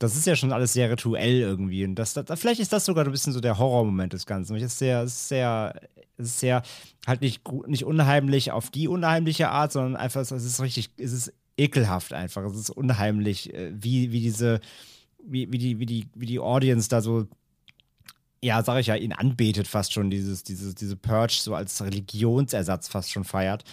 Das 0.00 0.16
ist 0.16 0.26
ja 0.26 0.34
schon 0.34 0.50
alles 0.50 0.72
sehr 0.72 0.90
rituell 0.90 1.40
irgendwie. 1.40 1.84
Und 1.84 1.94
das, 1.94 2.14
das, 2.14 2.40
vielleicht 2.40 2.60
ist 2.60 2.72
das 2.72 2.86
sogar 2.86 3.04
ein 3.04 3.12
bisschen 3.12 3.34
so 3.34 3.40
der 3.40 3.58
Horrormoment 3.58 4.14
des 4.14 4.24
Ganzen. 4.24 4.56
Es 4.56 4.62
ist 4.62 4.78
sehr, 4.78 5.06
sehr, 5.06 5.78
sehr 6.16 6.62
halt 7.06 7.20
nicht, 7.20 7.42
nicht 7.66 7.84
unheimlich 7.84 8.50
auf 8.50 8.70
die 8.70 8.88
unheimliche 8.88 9.50
Art, 9.50 9.72
sondern 9.72 9.96
einfach, 9.96 10.22
es 10.22 10.32
ist 10.32 10.60
richtig, 10.60 10.90
es 10.96 11.12
ist 11.12 11.32
ekelhaft 11.58 12.14
einfach. 12.14 12.42
Es 12.44 12.56
ist 12.56 12.70
unheimlich, 12.70 13.52
wie, 13.72 14.10
wie 14.10 14.20
diese, 14.20 14.60
wie, 15.22 15.52
wie, 15.52 15.58
die, 15.58 15.78
wie, 15.78 15.86
die, 15.86 16.08
wie 16.14 16.26
die 16.26 16.40
Audience 16.40 16.88
da 16.88 17.02
so, 17.02 17.26
ja, 18.42 18.62
sag 18.64 18.80
ich 18.80 18.86
ja, 18.86 18.96
ihn 18.96 19.12
anbetet 19.12 19.68
fast 19.68 19.92
schon, 19.92 20.10
dieses, 20.10 20.42
dieses, 20.42 20.74
diese 20.74 20.96
Purge 20.96 21.38
so 21.42 21.54
als 21.54 21.82
Religionsersatz 21.82 22.88
fast 22.88 23.12
schon 23.12 23.24
feiert. 23.24 23.64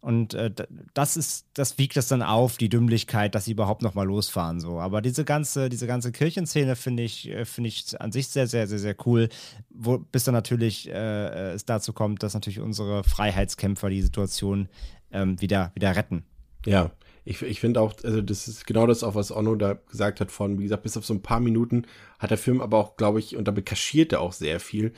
Und 0.00 0.32
äh, 0.32 0.50
das 0.94 1.16
ist, 1.16 1.46
das 1.54 1.76
wiegt 1.76 1.96
das 1.96 2.08
dann 2.08 2.22
auf, 2.22 2.56
die 2.56 2.70
Dümmlichkeit, 2.70 3.34
dass 3.34 3.44
sie 3.44 3.52
überhaupt 3.52 3.82
noch 3.82 3.94
mal 3.94 4.06
losfahren. 4.06 4.58
So. 4.58 4.80
Aber 4.80 5.02
diese 5.02 5.24
ganze, 5.24 5.68
diese 5.68 5.86
ganze 5.86 6.10
Kirchenszene 6.10 6.74
finde 6.74 7.02
ich, 7.02 7.30
finde 7.44 7.68
ich 7.68 8.00
an 8.00 8.10
sich 8.10 8.28
sehr, 8.28 8.46
sehr, 8.46 8.66
sehr, 8.66 8.78
sehr 8.78 8.96
cool. 9.04 9.28
Wo, 9.68 9.98
bis 9.98 10.24
dann 10.24 10.34
natürlich 10.34 10.88
äh, 10.88 11.52
es 11.52 11.66
dazu 11.66 11.92
kommt, 11.92 12.22
dass 12.22 12.32
natürlich 12.32 12.60
unsere 12.60 13.04
Freiheitskämpfer 13.04 13.90
die 13.90 14.02
Situation 14.02 14.68
ähm, 15.12 15.40
wieder, 15.40 15.70
wieder 15.74 15.94
retten. 15.94 16.24
Ja, 16.64 16.90
ich, 17.24 17.42
ich 17.42 17.60
finde 17.60 17.80
auch, 17.80 17.94
also 18.02 18.22
das 18.22 18.48
ist 18.48 18.66
genau 18.66 18.86
das 18.86 19.02
auch, 19.04 19.14
was 19.14 19.34
Onno 19.34 19.54
da 19.54 19.74
gesagt 19.74 20.20
hat 20.20 20.30
von, 20.30 20.58
wie 20.58 20.64
gesagt, 20.64 20.82
bis 20.82 20.96
auf 20.96 21.04
so 21.04 21.14
ein 21.14 21.22
paar 21.22 21.40
Minuten 21.40 21.86
hat 22.18 22.30
der 22.30 22.38
Film 22.38 22.60
aber 22.60 22.78
auch, 22.78 22.96
glaube 22.96 23.18
ich, 23.18 23.36
und 23.36 23.46
damit 23.46 23.66
kaschiert 23.66 24.12
er 24.12 24.20
auch 24.20 24.32
sehr 24.32 24.60
viel. 24.60 24.92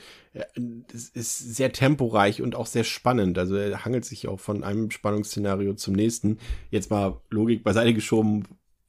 Es 0.93 1.09
ist 1.09 1.55
sehr 1.55 1.71
temporeich 1.71 2.41
und 2.41 2.55
auch 2.55 2.65
sehr 2.65 2.83
spannend. 2.83 3.37
Also 3.37 3.55
er 3.55 3.85
hangelt 3.85 4.05
sich 4.05 4.27
auch 4.27 4.39
von 4.39 4.63
einem 4.63 4.91
Spannungsszenario 4.91 5.73
zum 5.73 5.93
nächsten. 5.93 6.39
Jetzt 6.71 6.89
mal 6.89 7.21
Logik 7.29 7.63
beiseite 7.63 7.93
geschoben, 7.93 8.43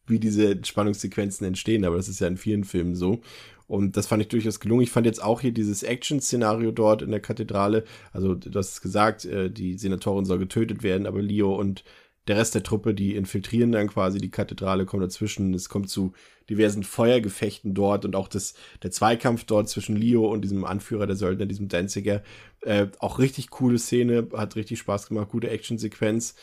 wie 0.06 0.18
diese 0.18 0.62
Spannungssequenzen 0.64 1.46
entstehen, 1.46 1.84
aber 1.84 1.96
das 1.96 2.08
ist 2.08 2.20
ja 2.20 2.28
in 2.28 2.36
vielen 2.36 2.64
Filmen 2.64 2.94
so. 2.94 3.20
Und 3.66 3.96
das 3.96 4.06
fand 4.06 4.20
ich 4.20 4.28
durchaus 4.28 4.60
gelungen. 4.60 4.82
Ich 4.82 4.90
fand 4.90 5.06
jetzt 5.06 5.22
auch 5.22 5.40
hier 5.40 5.52
dieses 5.52 5.82
Action-Szenario 5.82 6.70
dort 6.70 7.00
in 7.00 7.10
der 7.10 7.20
Kathedrale. 7.20 7.84
Also, 8.12 8.34
du 8.34 8.58
hast 8.58 8.72
es 8.72 8.80
gesagt, 8.82 9.24
äh, 9.24 9.50
die 9.50 9.78
Senatorin 9.78 10.26
soll 10.26 10.38
getötet 10.38 10.82
werden, 10.82 11.06
aber 11.06 11.22
Leo 11.22 11.54
und 11.54 11.82
der 12.26 12.36
Rest 12.36 12.54
der 12.54 12.62
Truppe, 12.62 12.94
die 12.94 13.14
infiltrieren 13.14 13.72
dann 13.72 13.88
quasi 13.88 14.18
die 14.18 14.30
Kathedrale, 14.30 14.86
kommen 14.86 15.02
dazwischen. 15.02 15.52
Es 15.52 15.68
kommt 15.68 15.90
zu 15.90 16.12
diversen 16.48 16.82
Feuergefechten 16.82 17.74
dort 17.74 18.04
und 18.04 18.16
auch 18.16 18.28
das, 18.28 18.54
der 18.82 18.90
Zweikampf 18.90 19.44
dort 19.44 19.68
zwischen 19.68 19.96
Leo 19.96 20.26
und 20.26 20.42
diesem 20.42 20.64
Anführer 20.64 21.06
der 21.06 21.16
Söldner, 21.16 21.46
diesem 21.46 21.68
Danziger. 21.68 22.22
Äh, 22.62 22.86
auch 22.98 23.18
richtig 23.18 23.50
coole 23.50 23.78
Szene, 23.78 24.28
hat 24.34 24.56
richtig 24.56 24.78
Spaß 24.78 25.08
gemacht, 25.08 25.28
gute 25.28 25.50
Actionsequenz. 25.50 26.34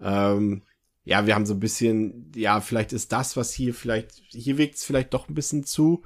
Ähm, 0.00 0.62
ja, 1.04 1.26
wir 1.26 1.34
haben 1.34 1.46
so 1.46 1.54
ein 1.54 1.60
bisschen, 1.60 2.30
ja, 2.36 2.60
vielleicht 2.60 2.92
ist 2.92 3.10
das, 3.12 3.36
was 3.36 3.52
hier 3.52 3.72
vielleicht, 3.74 4.22
hier 4.28 4.58
wirkt 4.58 4.74
es 4.74 4.84
vielleicht 4.84 5.14
doch 5.14 5.28
ein 5.28 5.34
bisschen 5.34 5.64
zu 5.64 6.02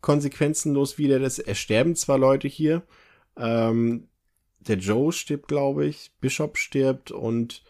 konsequenzenlos 0.00 0.96
wieder. 0.96 1.18
Das, 1.18 1.38
es 1.38 1.58
sterben 1.58 1.96
zwar 1.96 2.18
Leute 2.18 2.48
hier, 2.48 2.82
ähm, 3.36 4.08
der 4.60 4.76
Joe 4.76 5.12
stirbt, 5.12 5.48
glaube 5.48 5.86
ich, 5.86 6.12
Bishop 6.20 6.56
stirbt 6.56 7.10
und 7.10 7.62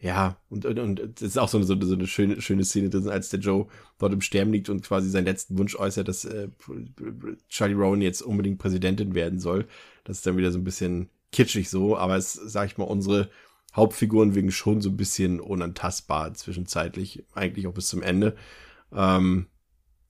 ja, 0.00 0.36
und, 0.48 0.64
und, 0.64 0.78
und 0.78 1.00
das 1.16 1.22
ist 1.22 1.38
auch 1.38 1.48
so 1.48 1.58
eine, 1.58 1.66
so 1.66 1.74
eine 1.74 2.06
schöne, 2.06 2.40
schöne 2.40 2.64
Szene 2.64 2.88
drin, 2.88 3.08
als 3.08 3.28
der 3.28 3.40
Joe 3.40 3.66
dort 3.98 4.14
im 4.14 4.22
Sterben 4.22 4.50
liegt 4.50 4.70
und 4.70 4.82
quasi 4.82 5.10
seinen 5.10 5.26
letzten 5.26 5.58
Wunsch 5.58 5.76
äußert, 5.76 6.08
dass 6.08 6.24
äh, 6.24 6.48
Charlie 7.50 7.74
Rowan 7.74 8.00
jetzt 8.00 8.22
unbedingt 8.22 8.58
Präsidentin 8.58 9.14
werden 9.14 9.38
soll. 9.38 9.66
Das 10.04 10.16
ist 10.18 10.26
dann 10.26 10.38
wieder 10.38 10.52
so 10.52 10.58
ein 10.58 10.64
bisschen 10.64 11.10
kitschig 11.32 11.68
so, 11.68 11.98
aber 11.98 12.16
es, 12.16 12.32
sag 12.32 12.66
ich 12.66 12.78
mal, 12.78 12.84
unsere 12.84 13.28
Hauptfiguren 13.76 14.34
wegen 14.34 14.50
schon 14.50 14.80
so 14.80 14.88
ein 14.88 14.96
bisschen 14.96 15.38
unantastbar 15.38 16.32
zwischenzeitlich, 16.32 17.24
eigentlich 17.34 17.66
auch 17.66 17.74
bis 17.74 17.88
zum 17.88 18.02
Ende. 18.02 18.36
Ähm, 18.92 19.46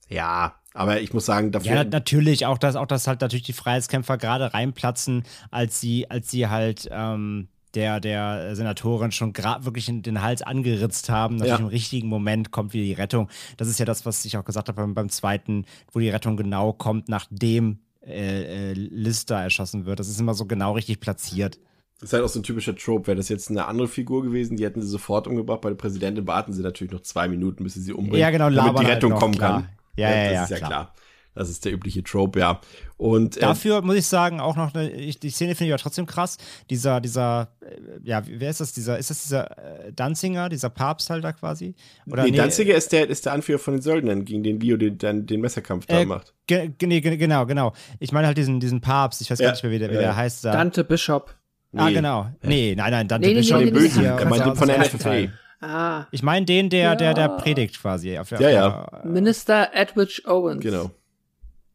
ja, 0.08 0.54
aber 0.72 1.00
ich 1.00 1.12
muss 1.12 1.26
sagen, 1.26 1.50
dafür. 1.50 1.74
Ja, 1.74 1.84
natürlich, 1.84 2.46
auch 2.46 2.58
dass, 2.58 2.76
auch 2.76 2.86
dass 2.86 3.08
halt 3.08 3.20
natürlich 3.22 3.42
die 3.42 3.52
Freiheitskämpfer 3.52 4.18
gerade 4.18 4.54
reinplatzen, 4.54 5.24
als 5.50 5.80
sie, 5.80 6.08
als 6.08 6.30
sie 6.30 6.46
halt 6.46 6.88
ähm, 6.92 7.48
der, 7.74 8.00
der 8.00 8.54
Senatorin 8.54 9.12
schon 9.12 9.32
gerade 9.32 9.64
wirklich 9.64 9.88
in 9.88 10.02
den 10.02 10.22
Hals 10.22 10.42
angeritzt 10.42 11.08
haben. 11.08 11.36
Natürlich 11.36 11.58
ja. 11.58 11.64
im 11.64 11.70
richtigen 11.70 12.08
Moment 12.08 12.50
kommt 12.50 12.72
wieder 12.72 12.84
die 12.84 12.92
Rettung. 12.92 13.28
Das 13.56 13.68
ist 13.68 13.78
ja 13.78 13.84
das, 13.84 14.06
was 14.06 14.24
ich 14.24 14.36
auch 14.36 14.44
gesagt 14.44 14.68
habe 14.68 14.82
beim, 14.82 14.94
beim 14.94 15.08
zweiten, 15.08 15.64
wo 15.92 16.00
die 16.00 16.10
Rettung 16.10 16.36
genau 16.36 16.72
kommt, 16.72 17.08
nachdem 17.08 17.78
äh, 18.02 18.70
äh, 18.70 18.72
Lister 18.72 19.36
erschossen 19.36 19.86
wird. 19.86 20.00
Das 20.00 20.08
ist 20.08 20.20
immer 20.20 20.34
so 20.34 20.46
genau 20.46 20.72
richtig 20.72 21.00
platziert. 21.00 21.58
Das 22.00 22.08
ist 22.08 22.12
halt 22.14 22.24
auch 22.24 22.28
so 22.28 22.40
ein 22.40 22.42
typischer 22.42 22.74
Trope. 22.74 23.08
Wäre 23.08 23.16
das 23.18 23.28
jetzt 23.28 23.50
eine 23.50 23.66
andere 23.66 23.86
Figur 23.86 24.22
gewesen, 24.22 24.56
die 24.56 24.64
hätten 24.64 24.80
sie 24.80 24.88
sofort 24.88 25.26
umgebracht. 25.26 25.60
Bei 25.60 25.68
der 25.68 25.76
Präsidentin 25.76 26.26
warten 26.26 26.52
sie 26.54 26.62
natürlich 26.62 26.92
noch 26.92 27.02
zwei 27.02 27.28
Minuten, 27.28 27.62
bis 27.62 27.74
sie 27.74 27.82
sie 27.82 27.92
umbringen, 27.92 28.20
ja, 28.20 28.30
genau, 28.30 28.48
damit 28.48 28.80
die 28.80 28.86
halt 28.86 28.96
Rettung 28.96 29.12
halt 29.12 29.20
kommen 29.20 29.34
klar. 29.34 29.62
kann. 29.62 29.68
Ja, 29.96 30.10
ja, 30.10 30.16
ja, 30.16 30.24
das 30.24 30.32
ja, 30.32 30.44
ist 30.44 30.50
ja 30.50 30.56
klar. 30.56 30.70
klar. 30.70 30.94
Das 31.34 31.48
ist 31.48 31.64
der 31.64 31.72
übliche 31.72 32.02
Trope, 32.02 32.40
ja. 32.40 32.60
Und 32.96 33.36
äh, 33.36 33.40
Dafür 33.40 33.82
muss 33.82 33.94
ich 33.94 34.06
sagen, 34.06 34.40
auch 34.40 34.56
noch, 34.56 34.74
eine, 34.74 34.90
ich, 34.90 35.20
die 35.20 35.30
Szene 35.30 35.54
finde 35.54 35.68
ich 35.68 35.72
aber 35.74 35.82
trotzdem 35.82 36.04
krass. 36.04 36.36
Dieser, 36.70 37.00
dieser, 37.00 37.52
äh, 37.60 37.76
ja, 38.02 38.22
wer 38.26 38.50
ist 38.50 38.60
das? 38.60 38.72
Dieser, 38.72 38.98
ist 38.98 39.10
das 39.10 39.22
dieser 39.22 39.56
äh, 39.86 39.92
Danzinger, 39.92 40.48
dieser 40.48 40.70
Papst 40.70 41.08
halt 41.08 41.22
da 41.22 41.32
quasi? 41.32 41.74
Oder 42.06 42.24
nee, 42.24 42.32
Danziger 42.32 42.74
ist 42.74 42.90
der, 42.92 43.08
ist 43.08 43.24
der 43.26 43.32
Anführer 43.32 43.58
von 43.60 43.74
den 43.74 43.82
Söldnern, 43.82 44.24
gegen 44.24 44.42
den 44.42 44.58
Leo 44.60 44.76
den, 44.76 44.98
den, 44.98 45.24
den 45.26 45.40
Messerkampf 45.40 45.86
da 45.86 46.00
Äh, 46.00 46.04
macht. 46.04 46.34
ge, 46.46 46.72
nee, 46.82 47.00
ge- 47.00 47.16
genau, 47.16 47.46
genau. 47.46 47.72
Ich 48.00 48.10
meine 48.12 48.26
halt 48.26 48.36
diesen, 48.36 48.58
diesen 48.60 48.80
Papst, 48.80 49.20
ich 49.20 49.30
weiß 49.30 49.38
Ja, 49.38 49.46
gar 49.46 49.52
nicht 49.52 49.62
mehr, 49.62 49.72
wie 49.72 49.78
der, 49.78 49.90
wie 49.90 49.94
ja. 49.94 50.00
der 50.00 50.16
heißt. 50.16 50.44
Da. 50.44 50.52
Dante 50.52 50.82
Bishop. 50.84 51.34
ah, 51.76 51.86
Nee. 51.86 51.94
genau. 51.94 52.26
Nee, 52.42 52.74
nein, 52.76 52.90
nein, 52.90 53.06
Dante 53.08 53.28
Nee, 53.28 53.34
nee, 53.34 53.40
Bishop 53.40 53.60
nee, 53.60 53.70
Den 53.70 53.74
nee, 53.82 54.04
er 54.04 54.16
aus 54.16 54.24
meinte 54.24 54.50
aus 54.50 54.58
von 54.58 54.68
der 54.68 54.78
NFFA. 54.80 54.98
Teil. 54.98 55.32
Ah, 55.62 56.06
Ich 56.10 56.22
meine 56.22 56.44
den, 56.46 56.70
der, 56.70 56.96
der, 56.96 57.14
der 57.14 57.24
Ja. 57.26 57.28
predigt 57.36 57.80
quasi. 57.80 58.18
Auf, 58.18 58.32
auf 58.32 58.40
Ja, 58.40 58.48
ja. 58.50 58.88
der- 59.04 59.10
Minister 59.10 59.70
Edwidge 59.74 60.22
Owens. 60.26 60.62
Genau. 60.62 60.90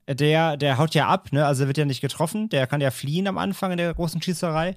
Der, 0.08 0.58
der 0.58 0.78
haut 0.78 0.94
ja 0.94 1.08
ab, 1.08 1.32
ne? 1.32 1.46
Also 1.46 1.68
wird 1.68 1.78
ja 1.78 1.86
nicht 1.86 2.02
getroffen. 2.02 2.50
Der 2.50 2.68
kann 2.68 2.82
ja 2.82 2.92
fliehen 2.92 3.28
am 3.28 3.38
Anfang 3.38 3.72
in 3.72 3.78
der 3.78 3.94
großen 3.94 4.22
Schießerei. 4.22 4.76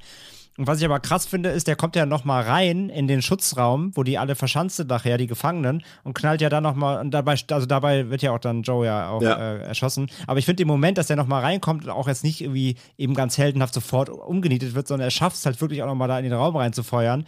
Und 0.57 0.67
was 0.67 0.81
ich 0.81 0.85
aber 0.85 0.99
krass 0.99 1.25
finde, 1.25 1.51
ist, 1.51 1.69
der 1.69 1.77
kommt 1.77 1.95
ja 1.95 2.05
noch 2.05 2.25
mal 2.25 2.43
rein 2.43 2.89
in 2.89 3.07
den 3.07 3.23
Schutzraum, 3.23 3.93
wo 3.95 4.03
die 4.03 4.19
alle 4.19 4.35
verschanzt 4.35 4.77
sind 4.77 4.91
nachher, 4.91 5.17
die 5.17 5.29
Gefangenen, 5.29 5.85
und 6.03 6.15
knallt 6.15 6.41
ja 6.41 6.49
dann 6.49 6.65
noch 6.65 6.75
mal, 6.75 7.01
und 7.01 7.13
dabei, 7.13 7.37
also 7.53 7.65
dabei 7.67 8.11
wird 8.11 8.23
ja 8.23 8.33
auch 8.33 8.41
dann 8.41 8.63
Joe 8.63 8.85
ja 8.85 9.09
auch 9.09 9.23
Ja. 9.23 9.37
Äh, 9.37 9.59
erschossen. 9.61 10.11
Aber 10.27 10.41
ich 10.41 10.47
finde 10.47 10.57
den 10.57 10.67
Moment, 10.67 10.99
dass 10.99 11.07
der 11.07 11.15
noch 11.15 11.29
mal 11.29 11.43
reinkommt 11.43 11.85
und 11.85 11.91
auch 11.91 12.09
jetzt 12.09 12.25
nicht 12.25 12.41
irgendwie 12.41 12.75
eben 12.97 13.15
ganz 13.15 13.39
heldenhaft 13.39 13.73
sofort 13.73 14.11
umgenietet 14.11 14.75
wird, 14.75 14.89
sondern 14.89 15.07
er 15.07 15.13
schafft 15.13 15.37
es 15.37 15.47
halt 15.47 15.61
wirklich 15.61 15.81
auch 15.85 15.87
noch 15.87 15.95
mal 15.95 16.09
da 16.09 16.19
in 16.19 16.25
den 16.25 16.33
Raum 16.33 16.57
reinzufeuern. 16.57 17.25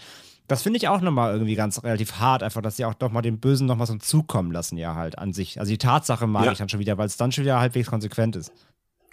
Das 0.50 0.62
finde 0.62 0.78
ich 0.78 0.88
auch 0.88 1.00
nochmal 1.00 1.32
irgendwie 1.32 1.54
ganz 1.54 1.82
relativ 1.84 2.14
hart, 2.14 2.42
einfach, 2.42 2.60
dass 2.60 2.76
sie 2.76 2.84
auch 2.84 2.94
doch 2.94 3.12
mal 3.12 3.22
den 3.22 3.38
Bösen 3.38 3.66
nochmal 3.68 3.86
so 3.86 3.96
zukommen 3.96 4.50
lassen, 4.50 4.76
ja, 4.78 4.96
halt 4.96 5.16
an 5.18 5.32
sich. 5.32 5.60
Also 5.60 5.70
die 5.70 5.78
Tatsache 5.78 6.26
mag 6.26 6.44
Ja. 6.46 6.52
ich 6.52 6.58
dann 6.58 6.68
schon 6.68 6.80
wieder, 6.80 6.98
weil 6.98 7.06
es 7.06 7.16
dann 7.16 7.30
schon 7.30 7.44
wieder 7.44 7.60
halbwegs 7.60 7.88
konsequent 7.88 8.34
ist. 8.34 8.52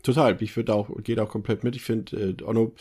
Total. 0.02 0.36
Ich 0.42 0.56
würde 0.56 0.74
auch, 0.74 0.90
geht 1.04 1.20
auch 1.20 1.30
komplett 1.30 1.64
mit. 1.64 1.76
Ich 1.76 1.84
finde, 1.84 2.36
äh, 2.40 2.44
Onno, 2.44 2.74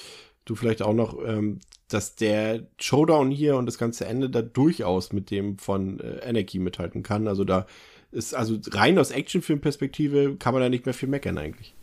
du 0.47 0.55
vielleicht 0.55 0.81
auch 0.81 0.95
noch, 0.95 1.19
ähm, 1.27 1.59
dass 1.89 2.15
der 2.17 2.63
Showdown 2.81 3.31
hier 3.31 3.57
und 3.57 3.67
das 3.67 3.79
ganze 3.79 4.07
Ende 4.07 4.31
da 4.31 4.43
durchaus 4.43 5.13
mit 5.13 5.31
dem 5.31 5.59
von 5.59 6.01
äh, 6.01 6.21
Anarchy 6.27 6.59
mithalten 6.59 7.03
kann. 7.03 7.29
Also 7.29 7.45
da 7.45 7.67
ist, 8.11 8.35
also 8.35 8.59
rein 8.71 8.99
aus 8.99 9.11
Actionfilmperspektive 9.11 10.37
kann 10.37 10.55
man 10.55 10.63
da 10.63 10.69
nicht 10.69 10.87
mehr 10.87 10.95
viel 10.95 11.09
meckern 11.09 11.37
eigentlich. 11.37 11.75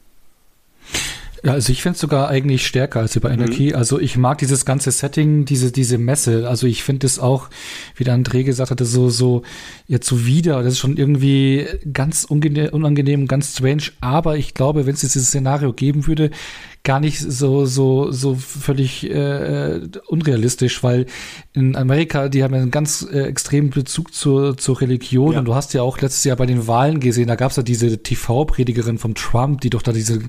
Ja, 1.46 1.52
also 1.52 1.74
ich 1.74 1.82
finde 1.82 1.96
es 1.96 2.00
sogar 2.00 2.30
eigentlich 2.30 2.66
stärker 2.66 3.02
als 3.02 3.18
über 3.18 3.30
Anarchy. 3.30 3.74
Also 3.74 4.00
ich 4.00 4.16
mag 4.16 4.38
dieses 4.38 4.64
ganze 4.64 4.92
Setting, 4.92 5.44
diese, 5.44 5.74
diese 5.74 5.98
Messe. 5.98 6.48
Also 6.48 6.68
ich 6.68 6.84
finde 6.84 7.06
es 7.06 7.20
auch, 7.20 7.50
wie 7.98 8.06
der 8.06 8.16
André 8.16 8.44
gesagt 8.44 8.72
hatte, 8.72 8.86
so, 8.86 9.10
so 9.10 9.44
jetzt 9.86 10.08
so 10.08 10.26
wieder. 10.26 10.64
Das 10.64 10.74
ist 10.74 10.80
schon 10.80 10.96
irgendwie 10.96 11.68
ganz 11.92 12.24
unangenehm, 12.24 13.28
ganz 13.28 13.52
strange. 13.52 13.84
Aber 14.00 14.38
ich 14.38 14.54
glaube, 14.54 14.86
wenn 14.86 14.94
es 14.94 15.02
dieses 15.02 15.28
Szenario 15.28 15.74
geben 15.74 16.08
würde, 16.08 16.32
gar 16.86 17.00
nicht 17.00 17.20
so, 17.20 17.66
so, 17.66 18.12
so 18.12 18.36
völlig 18.36 19.10
äh, 19.10 19.80
unrealistisch, 20.08 20.84
weil 20.84 21.06
in 21.53 21.78
Amerika, 21.78 22.28
die 22.28 22.44
haben 22.44 22.53
ja 22.53 22.62
einen 22.62 22.72
ganz 22.72 23.08
äh, 23.10 23.22
extremen 23.22 23.70
Bezug 23.70 24.14
zur, 24.14 24.58
zur 24.58 24.82
Religion 24.82 25.32
Ja. 25.34 25.40
und 25.40 25.45
du 25.45 25.56
hast 25.56 25.74
ja 25.74 25.82
auch 25.82 26.02
letztes 26.02 26.26
Jahr 26.26 26.36
bei 26.36 26.45
den 26.45 26.68
Wahlen 26.68 27.00
gesehen, 27.00 27.28
da 27.28 27.36
gab 27.36 27.52
es 27.52 27.58
ja 27.58 27.64
diese 27.64 28.03
TV-Predigerin 28.03 28.98
vom 28.98 29.16
Trump, 29.16 29.62
die 29.62 29.70
doch 29.70 29.82
da 29.82 29.94
diese 29.94 30.20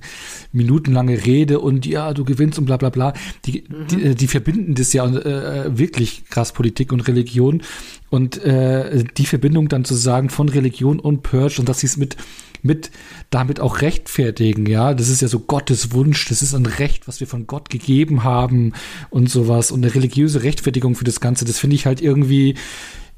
minutenlange 0.52 1.26
Rede 1.26 1.58
und 1.58 1.86
ja, 1.86 2.14
du 2.14 2.24
gewinnst 2.24 2.56
und 2.60 2.66
bla 2.66 2.76
bla 2.76 2.90
bla. 2.90 3.14
Die, 3.46 3.64
die, 3.90 4.02
äh, 4.02 4.14
die 4.14 4.28
verbinden 4.28 4.76
das 4.76 4.92
ja 4.92 5.06
äh, 5.06 5.76
wirklich 5.76 6.26
krass 6.30 6.52
Politik 6.52 6.92
und 6.92 7.00
Religion. 7.08 7.62
Und 8.10 8.40
äh, 8.44 9.02
die 9.16 9.26
Verbindung 9.26 9.68
dann 9.68 9.84
zu 9.84 9.94
sagen 9.96 10.30
von 10.30 10.48
Religion 10.48 11.00
und 11.00 11.24
Purge 11.24 11.56
und 11.58 11.68
dass 11.68 11.80
sie 11.80 11.88
es 11.88 11.96
mit 11.96 12.16
mit 12.64 12.90
damit 13.30 13.60
auch 13.60 13.82
rechtfertigen, 13.82 14.66
ja, 14.66 14.94
das 14.94 15.08
ist 15.08 15.22
ja 15.22 15.28
so 15.28 15.38
Gottes 15.38 15.92
Wunsch, 15.92 16.28
das 16.28 16.42
ist 16.42 16.54
ein 16.54 16.66
Recht, 16.66 17.06
was 17.06 17.20
wir 17.20 17.26
von 17.26 17.46
Gott 17.46 17.70
gegeben 17.70 18.24
haben 18.24 18.72
und 19.10 19.30
sowas 19.30 19.70
und 19.70 19.84
eine 19.84 19.94
religiöse 19.94 20.42
Rechtfertigung 20.42 20.94
für 20.94 21.04
das 21.04 21.20
Ganze, 21.20 21.44
das 21.44 21.58
finde 21.58 21.76
ich 21.76 21.86
halt 21.86 22.00
irgendwie 22.00 22.54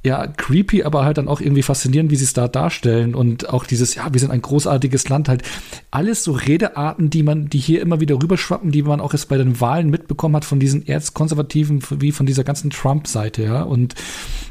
ja, 0.07 0.29
creepy, 0.29 0.85
aber 0.85 1.05
halt 1.05 1.19
dann 1.19 1.27
auch 1.27 1.41
irgendwie 1.41 1.63
faszinierend, 1.63 2.13
wie 2.13 2.17
sie 2.17 2.25
es 2.25 2.33
da 2.33 2.47
darstellen 2.47 3.17
und 3.17 3.49
auch 3.49 3.65
dieses, 3.65 3.97
ja, 3.97 4.13
wir 4.13 4.21
sind 4.21 4.31
ein 4.31 4.41
großartiges 4.41 5.09
Land, 5.09 5.29
halt. 5.29 5.43
Alles 5.91 6.23
so 6.23 6.31
Redearten, 6.31 7.11
die 7.11 7.25
man, 7.25 7.51
die 7.51 7.59
hier 7.59 7.83
immer 7.83 7.99
wieder 7.99 8.15
rüberschwappen, 8.23 8.71
die 8.71 8.83
man 8.83 9.01
auch 9.01 9.15
jetzt 9.15 9.29
bei 9.29 9.37
den 9.37 9.61
Wahlen 9.61 9.91
mitbekommen 9.91 10.37
hat 10.37 10.45
von 10.45 10.61
diesen 10.61 10.87
Erzkonservativen, 10.87 11.83
wie 11.99 12.13
von 12.13 12.25
dieser 12.25 12.45
ganzen 12.45 12.71
Trump-Seite, 12.71 13.43
ja, 13.43 13.63
und 13.63 13.97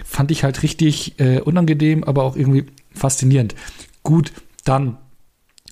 fand 0.03 0.30
ich 0.30 0.43
halt 0.43 0.61
richtig 0.61 1.17
äh, 1.19 1.40
unangenehm, 1.40 2.03
aber 2.03 2.24
auch 2.24 2.35
irgendwie 2.35 2.65
faszinierend. 2.93 3.56
Gut, 4.03 4.33
dann 4.65 4.97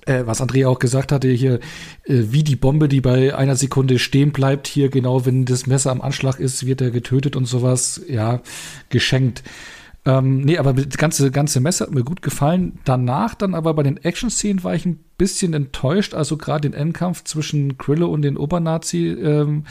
äh, 0.06 0.24
was 0.26 0.42
Andrea 0.42 0.68
auch 0.68 0.80
gesagt 0.80 1.12
hatte, 1.12 1.30
hier, 1.30 1.56
äh, 1.56 1.60
wie 2.06 2.44
die 2.44 2.56
Bombe, 2.56 2.88
die 2.88 3.02
bei 3.02 3.36
einer 3.36 3.56
Sekunde 3.56 4.00
stehen 4.00 4.32
bleibt, 4.32 4.68
hier 4.68 4.90
genau, 4.90 5.26
wenn 5.26 5.46
das 5.46 5.68
Messer 5.68 5.92
am 5.92 6.02
Anschlag 6.02 6.40
ist, 6.40 6.66
wird 6.66 6.82
er 6.82 6.92
getötet 6.92 7.36
und 7.36 7.46
sowas, 7.46 8.02
ja, 8.08 8.42
geschenkt. 8.90 9.44
Ähm, 10.06 10.42
nee, 10.42 10.58
aber 10.58 10.74
das 10.74 10.98
ganze, 10.98 11.32
ganze 11.32 11.62
Messer 11.62 11.86
hat 11.86 11.94
mir 11.94 12.04
gut 12.04 12.22
gefallen. 12.22 12.80
Danach 12.84 13.36
dann 13.36 13.56
aber 13.56 13.74
bei 13.74 13.84
den 13.84 13.98
Action-Szenen 13.98 14.64
war 14.64 14.76
ich 14.76 14.86
ein 14.86 15.00
bisschen 15.18 15.54
enttäuscht. 15.54 16.14
Also 16.14 16.36
gerade 16.36 16.70
den 16.70 16.78
Endkampf 16.78 17.24
zwischen 17.24 17.78
Krillo 17.78 18.08
und 18.08 18.22
den 18.22 18.36
Obernazi 18.36 19.08
ähm, 19.08 19.64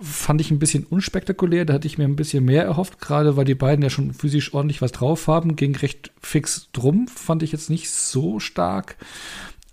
fand 0.00 0.40
ich 0.40 0.52
ein 0.52 0.60
bisschen 0.60 0.84
unspektakulär. 0.84 1.64
Da 1.64 1.74
hatte 1.74 1.88
ich 1.88 1.98
mir 1.98 2.04
ein 2.04 2.14
bisschen 2.14 2.44
mehr 2.44 2.64
erhofft, 2.64 3.00
gerade 3.00 3.36
weil 3.36 3.44
die 3.44 3.56
beiden 3.56 3.82
ja 3.82 3.90
schon 3.90 4.14
physisch 4.14 4.54
ordentlich 4.54 4.82
was 4.82 4.92
drauf 4.92 5.26
haben. 5.26 5.56
Ging 5.56 5.74
recht 5.74 6.12
fix 6.20 6.68
drum, 6.72 7.08
fand 7.08 7.42
ich 7.42 7.50
jetzt 7.50 7.68
nicht 7.68 7.90
so 7.90 8.38
stark. 8.38 8.96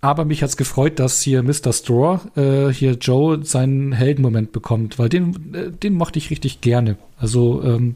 Aber 0.04 0.26
mich 0.26 0.42
hat's 0.42 0.58
gefreut, 0.58 0.98
dass 0.98 1.22
hier 1.22 1.42
Mr. 1.42 1.72
Straw, 1.72 2.20
äh, 2.36 2.70
hier 2.70 2.92
Joe, 3.00 3.42
seinen 3.42 3.92
Heldenmoment 3.92 4.52
bekommt, 4.52 4.98
weil 4.98 5.08
den, 5.08 5.54
äh, 5.54 5.70
den 5.70 5.94
mochte 5.94 6.18
ich 6.18 6.28
richtig 6.28 6.60
gerne. 6.60 6.98
Also, 7.16 7.62
ähm, 7.64 7.94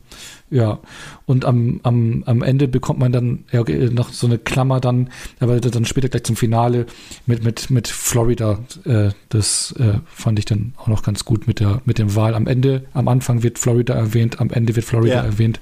ja. 0.49 0.79
Und 1.27 1.45
am, 1.45 1.81
am, 1.83 2.23
am 2.25 2.41
Ende 2.43 2.67
bekommt 2.67 2.99
man 2.99 3.13
dann 3.13 3.45
ja, 3.53 3.63
noch 3.91 4.11
so 4.11 4.27
eine 4.27 4.39
Klammer 4.39 4.81
dann, 4.81 5.11
aber 5.39 5.61
dann 5.61 5.85
später 5.85 6.09
gleich 6.09 6.25
zum 6.25 6.35
Finale 6.35 6.87
mit, 7.27 7.45
mit, 7.45 7.69
mit 7.69 7.89
Florida. 7.89 8.59
Äh, 8.87 9.11
das 9.29 9.73
äh, 9.79 9.99
fand 10.07 10.39
ich 10.39 10.47
dann 10.47 10.73
auch 10.79 10.87
noch 10.87 11.03
ganz 11.03 11.27
gut 11.27 11.47
mit 11.47 11.61
der, 11.61 11.83
mit 11.85 11.99
dem 11.99 12.15
Wahl. 12.17 12.35
Am 12.35 12.47
Ende, 12.47 12.87
am 12.95 13.09
Anfang 13.09 13.43
wird 13.43 13.59
Florida 13.59 13.93
erwähnt, 13.93 14.41
am 14.41 14.49
Ende 14.49 14.75
wird 14.77 14.87
Florida 14.87 15.17
Ja. 15.17 15.25
erwähnt. 15.25 15.61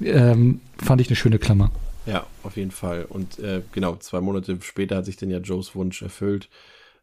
Ähm, 0.00 0.60
fand 0.78 1.00
ich 1.00 1.08
eine 1.08 1.16
schöne 1.16 1.40
Klammer. 1.40 1.72
Ja, 2.06 2.26
auf 2.42 2.56
jeden 2.56 2.72
Fall. 2.72 3.04
Und 3.04 3.38
äh, 3.38 3.62
genau, 3.72 3.96
zwei 3.96 4.20
Monate 4.20 4.58
später 4.62 4.96
hat 4.96 5.04
sich 5.04 5.16
dann 5.16 5.30
ja 5.30 5.38
Joes 5.38 5.74
Wunsch 5.74 6.02
erfüllt. 6.02 6.48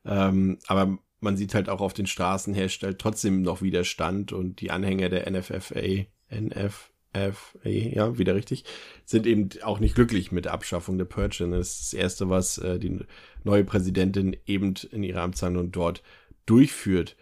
Ähm, 0.06 0.60
aber 0.68 0.98
man 1.22 1.38
sieht 1.38 1.53
halt 1.53 1.69
auch 1.69 1.82
auf 1.82 1.94
den 1.94 2.08
Straßen 2.08 2.53
herstellt 2.53 3.00
trotzdem 3.00 3.42
noch 3.42 3.61
Widerstand 3.61 4.32
und 4.32 4.61
die 4.61 4.72
Anhänger 4.72 5.10
der 5.10 5.30
NFFA, 5.30 6.06
NFFA, 6.34 7.34
ja, 7.64 8.18
wieder 8.18 8.36
richtig, 8.36 8.66
sind 9.06 9.26
eben 9.26 9.50
auch 9.64 9.80
nicht 9.80 9.95
glücklich 9.95 10.32
mit 10.32 10.45
der 10.45 10.53
Abschaffung 10.53 10.98
der 10.98 11.06
Purge. 11.06 11.48
Das 11.50 11.69
ist 11.69 11.82
das 11.82 11.94
Erste, 11.94 12.30
was 12.30 12.58
äh, 12.58 12.80
die 12.80 13.00
neue 13.44 13.64
Präsidentin 13.64 14.36
eben 14.45 14.74
in 14.92 15.03
ihrer 15.03 15.22
Amtshandlung 15.22 15.72
dort 15.72 16.03
durchführt. 16.45 17.16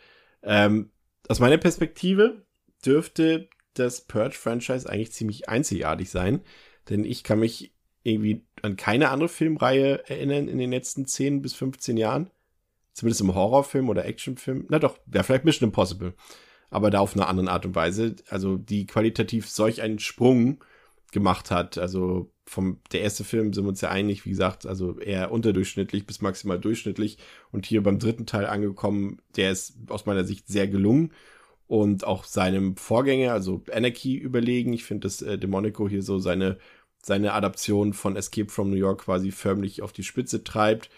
Ähm, 0.43 0.91
aus 1.27 1.39
meiner 1.39 1.57
Perspektive 1.57 2.45
dürfte 2.85 3.49
das 3.73 4.01
Purge-Franchise 4.01 4.89
eigentlich 4.89 5.11
ziemlich 5.11 5.49
einzigartig 5.49 6.09
sein, 6.09 6.41
denn 6.89 7.03
ich 7.03 7.23
kann 7.23 7.39
mich 7.39 7.73
irgendwie 8.03 8.45
an 8.61 8.75
keine 8.75 9.09
andere 9.09 9.29
Filmreihe 9.29 10.07
erinnern 10.07 10.47
in 10.47 10.57
den 10.57 10.71
letzten 10.71 11.05
10 11.05 11.41
bis 11.41 11.53
15 11.53 11.97
Jahren. 11.97 12.29
Zumindest 12.93 13.21
im 13.21 13.35
Horrorfilm 13.35 13.89
oder 13.89 14.05
Actionfilm. 14.05 14.65
Na 14.69 14.79
doch, 14.79 14.97
wäre 15.05 15.23
vielleicht 15.23 15.45
Mission 15.45 15.69
Impossible. 15.69 16.13
Aber 16.69 16.89
da 16.89 16.99
auf 16.99 17.15
eine 17.15 17.27
andere 17.27 17.51
Art 17.51 17.65
und 17.65 17.75
Weise. 17.75 18.15
Also, 18.29 18.57
die 18.57 18.87
qualitativ 18.87 19.47
solch 19.49 19.81
einen 19.81 19.99
Sprung 19.99 20.63
gemacht 21.11 21.51
hat. 21.51 21.77
Also, 21.77 22.31
vom, 22.45 22.79
der 22.91 23.01
erste 23.01 23.23
Film 23.23 23.53
sind 23.53 23.65
wir 23.65 23.69
uns 23.69 23.81
ja 23.81 23.89
einig, 23.89 24.25
wie 24.25 24.31
gesagt, 24.31 24.65
also 24.65 24.97
eher 24.99 25.31
unterdurchschnittlich 25.31 26.07
bis 26.07 26.21
maximal 26.21 26.59
durchschnittlich. 26.59 27.17
Und 27.51 27.65
hier 27.65 27.83
beim 27.83 27.99
dritten 27.99 28.25
Teil 28.25 28.45
angekommen, 28.45 29.21
der 29.35 29.51
ist 29.51 29.77
aus 29.89 30.05
meiner 30.05 30.23
Sicht 30.23 30.47
sehr 30.47 30.67
gelungen 30.67 31.11
und 31.67 32.07
auch 32.07 32.23
seinem 32.23 32.77
Vorgänger, 32.77 33.33
also 33.33 33.61
Anarchy, 33.71 34.15
überlegen. 34.15 34.73
Ich 34.73 34.85
finde, 34.85 35.05
dass 35.05 35.21
äh, 35.21 35.37
Demonico 35.37 35.87
hier 35.89 36.01
so 36.01 36.17
seine, 36.17 36.57
seine 37.07 37.33
Adaption 37.33 37.93
von 37.93 38.15
Escape 38.15 38.49
from 38.49 38.69
New 38.69 38.75
York 38.75 39.05
quasi 39.05 39.31
förmlich 39.31 39.81
auf 39.81 39.93
die 39.93 40.03
Spitze 40.03 40.43
treibt. 40.43 40.89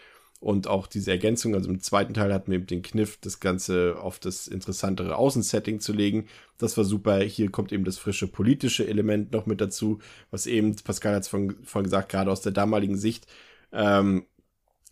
Und 0.41 0.67
auch 0.67 0.88
diese 0.88 1.11
Ergänzung, 1.11 1.53
also 1.53 1.69
im 1.69 1.81
zweiten 1.81 2.13
Teil 2.13 2.33
hatten 2.33 2.49
wir 2.49 2.59
eben 2.59 2.67
den 2.67 2.81
Kniff, 2.81 3.17
das 3.17 3.41
Ganze 3.41 3.97
auf 4.01 4.19
das 4.19 4.47
interessantere 4.47 5.17
Außensetting 5.17 5.81
zu 5.81 5.91
legen. 5.91 6.27
Das 6.57 6.77
war 6.77 6.85
super. 6.85 7.19
Hier 7.19 7.51
kommt 7.51 7.73
eben 7.73 7.83
das 7.83 7.97
frische 7.97 8.27
politische 8.27 8.88
Element 8.88 9.33
noch 9.33 9.45
mit 9.45 9.59
dazu, 9.59 9.99
was 10.31 10.47
eben, 10.47 10.75
Pascal 10.77 11.15
hat 11.15 11.23
es 11.23 11.27
von, 11.27 11.57
von 11.63 11.83
gesagt, 11.83 12.09
gerade 12.09 12.31
aus 12.31 12.41
der 12.41 12.53
damaligen 12.53 12.97
Sicht, 12.97 13.27
ähm, 13.73 14.25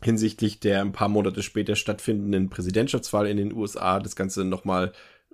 hinsichtlich 0.04 0.60
der 0.60 0.82
ein 0.82 0.92
paar 0.92 1.08
Monate 1.08 1.42
später 1.42 1.76
stattfindenden 1.76 2.50
Präsidentschaftswahl 2.50 3.26
in 3.26 3.38
den 3.38 3.54
USA 3.54 4.00
das 4.00 4.16
Ganze 4.16 4.44
nochmal 4.44 4.92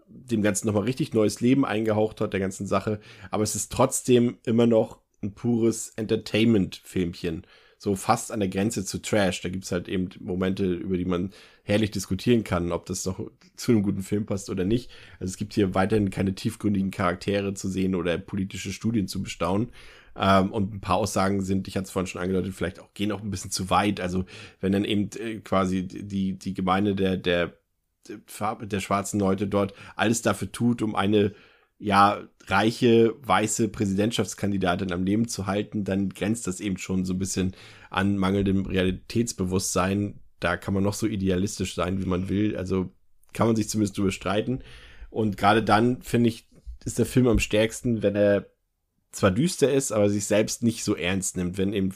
dem 0.07 0.43
Ganzen 0.43 0.67
nochmal 0.67 0.83
richtig 0.83 1.13
neues 1.13 1.41
Leben 1.41 1.65
eingehaucht 1.65 2.21
hat, 2.21 2.33
der 2.33 2.39
ganzen 2.39 2.67
Sache. 2.67 2.99
Aber 3.31 3.43
es 3.43 3.55
ist 3.55 3.71
trotzdem 3.71 4.37
immer 4.45 4.67
noch 4.67 5.02
ein 5.23 5.33
pures 5.33 5.93
Entertainment-Filmchen. 5.95 7.45
So 7.77 7.95
fast 7.95 8.31
an 8.31 8.39
der 8.39 8.49
Grenze 8.49 8.85
zu 8.85 9.01
Trash. 9.01 9.41
Da 9.41 9.49
gibt's 9.49 9.71
halt 9.71 9.89
eben 9.89 10.09
Momente, 10.19 10.73
über 10.73 10.95
die 10.95 11.05
man 11.05 11.31
herrlich 11.63 11.91
diskutieren 11.91 12.43
kann, 12.43 12.71
ob 12.71 12.85
das 12.85 13.05
noch 13.05 13.19
zu 13.55 13.71
einem 13.71 13.83
guten 13.83 14.03
Film 14.03 14.25
passt 14.25 14.49
oder 14.49 14.63
nicht. 14.63 14.89
Also 15.19 15.31
es 15.31 15.37
gibt 15.37 15.53
hier 15.53 15.75
weiterhin 15.75 16.09
keine 16.09 16.33
tiefgründigen 16.35 16.91
Charaktere 16.91 17.53
zu 17.53 17.67
sehen 17.67 17.95
oder 17.95 18.17
politische 18.17 18.71
Studien 18.71 19.07
zu 19.07 19.21
bestaunen. 19.21 19.69
Ähm, 20.15 20.51
und 20.51 20.73
ein 20.73 20.81
paar 20.81 20.97
Aussagen 20.97 21.41
sind, 21.41 21.67
ich 21.67 21.75
hatte 21.75 21.85
es 21.85 21.91
vorhin 21.91 22.07
schon 22.07 22.21
angedeutet, 22.21 22.53
vielleicht 22.53 22.79
auch 22.79 22.93
gehen 22.93 23.11
auch 23.11 23.21
ein 23.21 23.31
bisschen 23.31 23.51
zu 23.51 23.69
weit. 23.69 23.99
Also 23.99 24.25
wenn 24.61 24.71
dann 24.71 24.85
eben 24.85 25.09
äh, 25.19 25.39
quasi 25.39 25.87
die, 25.87 26.37
die 26.37 26.53
Gemeinde 26.53 26.95
der, 26.95 27.17
der 27.17 27.57
der 28.05 28.79
schwarzen 28.81 29.17
Leute 29.17 29.47
dort 29.47 29.73
alles 29.95 30.21
dafür 30.21 30.51
tut, 30.51 30.81
um 30.81 30.93
eine 30.93 31.33
ja 31.83 32.23
reiche 32.45 33.13
weiße 33.21 33.67
Präsidentschaftskandidatin 33.67 34.93
am 34.93 35.03
Leben 35.03 35.27
zu 35.27 35.47
halten, 35.47 35.83
dann 35.83 36.09
grenzt 36.09 36.47
das 36.47 36.61
eben 36.61 36.77
schon 36.77 37.03
so 37.03 37.13
ein 37.13 37.19
bisschen 37.19 37.55
an 37.89 38.17
mangelndem 38.17 38.65
Realitätsbewusstsein. 38.65 40.19
Da 40.39 40.55
kann 40.55 40.73
man 40.73 40.83
noch 40.83 40.93
so 40.93 41.07
idealistisch 41.07 41.75
sein, 41.75 42.01
wie 42.01 42.07
man 42.07 42.29
will. 42.29 42.55
Also 42.55 42.91
kann 43.33 43.47
man 43.47 43.57
sich 43.57 43.67
zumindest 43.67 43.97
drüber 43.97 44.11
streiten. 44.11 44.59
Und 45.09 45.35
gerade 45.35 45.61
dann 45.61 46.01
finde 46.01 46.29
ich, 46.29 46.47
ist 46.85 46.99
der 46.99 47.05
Film 47.05 47.27
am 47.27 47.39
stärksten, 47.39 48.01
wenn 48.01 48.15
er 48.15 48.47
zwar 49.11 49.31
düster 49.31 49.71
ist, 49.71 49.91
aber 49.91 50.09
sich 50.09 50.25
selbst 50.25 50.63
nicht 50.63 50.83
so 50.85 50.95
ernst 50.95 51.35
nimmt, 51.35 51.57
wenn 51.57 51.73
eben 51.73 51.91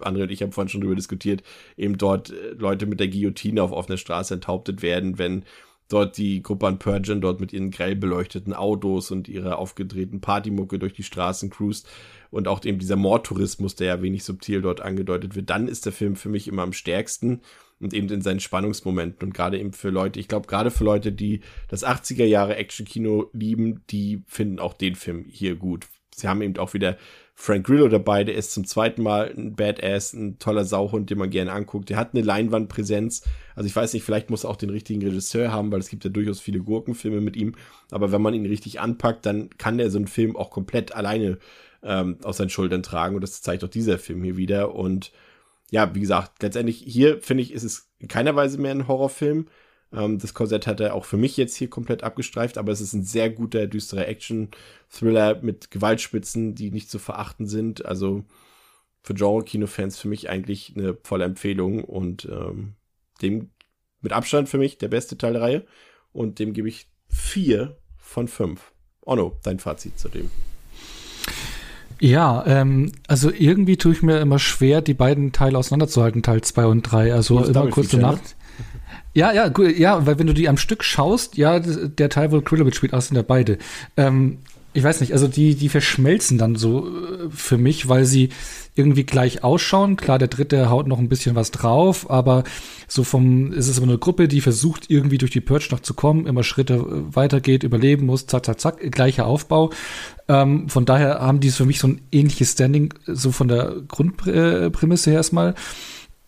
André 0.00 0.22
und 0.22 0.30
ich 0.30 0.42
haben 0.42 0.52
vorhin 0.52 0.68
schon 0.68 0.80
darüber 0.80 0.96
diskutiert, 0.96 1.42
eben 1.76 1.98
dort 1.98 2.30
äh, 2.30 2.50
Leute 2.52 2.86
mit 2.86 3.00
der 3.00 3.08
Guillotine 3.08 3.62
auf 3.62 3.72
offener 3.72 3.98
Straße 3.98 4.34
enthauptet 4.34 4.80
werden, 4.80 5.18
wenn 5.18 5.44
dort 5.88 6.18
die 6.18 6.42
Gruppe 6.42 6.66
an 6.66 6.78
Purgen 6.78 7.20
dort 7.20 7.40
mit 7.40 7.52
ihren 7.52 7.70
grell 7.70 7.96
beleuchteten 7.96 8.52
Autos 8.52 9.10
und 9.10 9.28
ihrer 9.28 9.58
aufgedrehten 9.58 10.20
Partymucke 10.20 10.78
durch 10.78 10.92
die 10.92 11.02
Straßen 11.02 11.50
cruist 11.50 11.88
und 12.30 12.46
auch 12.46 12.64
eben 12.64 12.78
dieser 12.78 12.96
Mordtourismus, 12.96 13.74
der 13.74 13.86
ja 13.86 14.02
wenig 14.02 14.24
subtil 14.24 14.60
dort 14.60 14.80
angedeutet 14.80 15.34
wird, 15.34 15.50
dann 15.50 15.66
ist 15.66 15.86
der 15.86 15.92
Film 15.92 16.16
für 16.16 16.28
mich 16.28 16.46
immer 16.46 16.62
am 16.62 16.72
stärksten 16.72 17.40
und 17.80 17.94
eben 17.94 18.08
in 18.08 18.22
seinen 18.22 18.40
Spannungsmomenten 18.40 19.28
und 19.28 19.34
gerade 19.34 19.58
eben 19.58 19.72
für 19.72 19.90
Leute, 19.90 20.20
ich 20.20 20.28
glaube 20.28 20.46
gerade 20.46 20.70
für 20.70 20.84
Leute, 20.84 21.12
die 21.12 21.40
das 21.68 21.86
80er 21.86 22.24
Jahre 22.24 22.56
Actionkino 22.56 23.30
lieben, 23.32 23.82
die 23.90 24.22
finden 24.26 24.58
auch 24.58 24.74
den 24.74 24.94
Film 24.94 25.26
hier 25.28 25.56
gut. 25.56 25.86
Sie 26.14 26.28
haben 26.28 26.42
eben 26.42 26.56
auch 26.58 26.74
wieder 26.74 26.98
Frank 27.40 27.68
Grillo 27.68 27.86
dabei, 27.86 28.24
der 28.24 28.34
ist 28.34 28.50
zum 28.50 28.66
zweiten 28.66 29.00
Mal 29.00 29.32
ein 29.34 29.54
Badass, 29.54 30.12
ein 30.12 30.40
toller 30.40 30.64
Sauhund, 30.64 31.08
den 31.08 31.18
man 31.18 31.30
gerne 31.30 31.52
anguckt. 31.52 31.88
Der 31.88 31.96
hat 31.96 32.12
eine 32.12 32.24
Leinwandpräsenz. 32.24 33.22
Also 33.54 33.68
ich 33.68 33.76
weiß 33.76 33.92
nicht, 33.92 34.02
vielleicht 34.02 34.28
muss 34.28 34.42
er 34.42 34.50
auch 34.50 34.56
den 34.56 34.70
richtigen 34.70 35.00
Regisseur 35.00 35.52
haben, 35.52 35.70
weil 35.70 35.78
es 35.78 35.88
gibt 35.88 36.02
ja 36.02 36.10
durchaus 36.10 36.40
viele 36.40 36.58
Gurkenfilme 36.58 37.20
mit 37.20 37.36
ihm. 37.36 37.54
Aber 37.92 38.10
wenn 38.10 38.20
man 38.20 38.34
ihn 38.34 38.44
richtig 38.44 38.80
anpackt, 38.80 39.24
dann 39.24 39.50
kann 39.56 39.78
der 39.78 39.88
so 39.88 39.98
einen 39.98 40.08
Film 40.08 40.36
auch 40.36 40.50
komplett 40.50 40.96
alleine 40.96 41.38
ähm, 41.84 42.18
aus 42.24 42.38
seinen 42.38 42.50
Schultern 42.50 42.82
tragen. 42.82 43.14
Und 43.14 43.20
das 43.20 43.40
zeigt 43.40 43.62
auch 43.62 43.68
dieser 43.68 44.00
Film 44.00 44.24
hier 44.24 44.36
wieder. 44.36 44.74
Und 44.74 45.12
ja, 45.70 45.94
wie 45.94 46.00
gesagt, 46.00 46.42
letztendlich 46.42 46.82
hier 46.84 47.22
finde 47.22 47.44
ich, 47.44 47.52
ist 47.52 47.62
es 47.62 47.88
in 48.00 48.08
keiner 48.08 48.34
Weise 48.34 48.58
mehr 48.58 48.72
ein 48.72 48.88
Horrorfilm. 48.88 49.46
Ähm, 49.92 50.18
das 50.18 50.34
Korsett 50.34 50.66
hat 50.66 50.80
er 50.80 50.94
auch 50.94 51.04
für 51.04 51.16
mich 51.16 51.36
jetzt 51.36 51.56
hier 51.56 51.70
komplett 51.70 52.02
abgestreift, 52.02 52.58
aber 52.58 52.72
es 52.72 52.80
ist 52.80 52.92
ein 52.92 53.04
sehr 53.04 53.30
guter, 53.30 53.66
düsterer 53.66 54.08
Action-Thriller 54.08 55.40
mit 55.42 55.70
Gewaltspitzen, 55.70 56.54
die 56.54 56.70
nicht 56.70 56.90
zu 56.90 56.98
verachten 56.98 57.46
sind. 57.46 57.86
Also 57.86 58.24
für 59.02 59.14
Genre-Kino-Fans 59.14 59.98
für 59.98 60.08
mich 60.08 60.28
eigentlich 60.28 60.74
eine 60.76 60.96
volle 61.02 61.24
Empfehlung 61.24 61.84
und 61.84 62.26
ähm, 62.30 62.74
dem 63.22 63.50
mit 64.00 64.12
Abstand 64.12 64.48
für 64.48 64.58
mich 64.58 64.78
der 64.78 64.88
beste 64.88 65.18
Teil 65.18 65.32
der 65.32 65.42
Reihe 65.42 65.66
und 66.12 66.38
dem 66.38 66.52
gebe 66.52 66.68
ich 66.68 66.88
vier 67.08 67.78
von 67.96 68.28
fünf. 68.28 68.72
Onno, 69.04 69.36
dein 69.42 69.58
Fazit 69.58 69.98
zu 69.98 70.08
dem. 70.08 70.30
Ja, 72.00 72.44
ähm, 72.46 72.92
also 73.08 73.30
irgendwie 73.30 73.76
tue 73.76 73.92
ich 73.92 74.02
mir 74.02 74.20
immer 74.20 74.38
schwer, 74.38 74.82
die 74.82 74.94
beiden 74.94 75.32
Teile 75.32 75.58
auseinanderzuhalten, 75.58 76.22
Teil 76.22 76.42
2 76.42 76.66
und 76.66 76.82
3. 76.82 77.12
Also 77.12 77.42
immer 77.42 77.68
kurz 77.70 77.88
danach. 77.88 78.16
Ne? 78.16 78.20
Ja, 79.14 79.32
ja, 79.32 79.48
gut, 79.48 79.76
ja, 79.76 80.06
weil 80.06 80.18
wenn 80.18 80.26
du 80.26 80.34
die 80.34 80.48
am 80.48 80.56
Stück 80.56 80.84
schaust, 80.84 81.36
ja, 81.36 81.58
der 81.58 82.08
Teil, 82.08 82.30
wo 82.30 82.40
Krillowitz 82.40 82.76
spielt, 82.76 82.94
aus 82.94 83.08
sind 83.08 83.16
ja 83.16 83.22
beide. 83.22 83.58
Ähm, 83.96 84.38
ich 84.74 84.84
weiß 84.84 85.00
nicht, 85.00 85.12
also 85.12 85.26
die, 85.28 85.54
die 85.54 85.68
verschmelzen 85.68 86.38
dann 86.38 86.54
so 86.54 86.86
äh, 86.86 87.30
für 87.30 87.58
mich, 87.58 87.88
weil 87.88 88.04
sie 88.04 88.28
irgendwie 88.74 89.04
gleich 89.04 89.42
ausschauen. 89.42 89.96
Klar, 89.96 90.18
der 90.18 90.28
dritte 90.28 90.70
haut 90.70 90.86
noch 90.86 90.98
ein 90.98 91.08
bisschen 91.08 91.34
was 91.34 91.50
drauf, 91.50 92.08
aber 92.10 92.44
so 92.86 93.02
vom, 93.02 93.52
es 93.52 93.66
ist 93.66 93.78
immer 93.78 93.88
eine 93.88 93.98
Gruppe, 93.98 94.28
die 94.28 94.40
versucht 94.40 94.88
irgendwie 94.88 95.18
durch 95.18 95.32
die 95.32 95.40
Purge 95.40 95.68
noch 95.72 95.80
zu 95.80 95.94
kommen, 95.94 96.26
immer 96.26 96.44
Schritte 96.44 96.74
äh, 96.74 97.16
weitergeht, 97.16 97.64
überleben 97.64 98.06
muss, 98.06 98.26
zack, 98.26 98.44
zack, 98.46 98.60
zack, 98.60 98.92
gleicher 98.92 99.26
Aufbau. 99.26 99.70
Ähm, 100.28 100.68
von 100.68 100.84
daher 100.84 101.20
haben 101.20 101.40
die 101.40 101.50
für 101.50 101.64
mich 101.64 101.80
so 101.80 101.88
ein 101.88 102.00
ähnliches 102.12 102.52
Standing, 102.52 102.94
so 103.06 103.32
von 103.32 103.48
der 103.48 103.76
Grundprämisse 103.88 105.10
her 105.10 105.18
erstmal. 105.18 105.54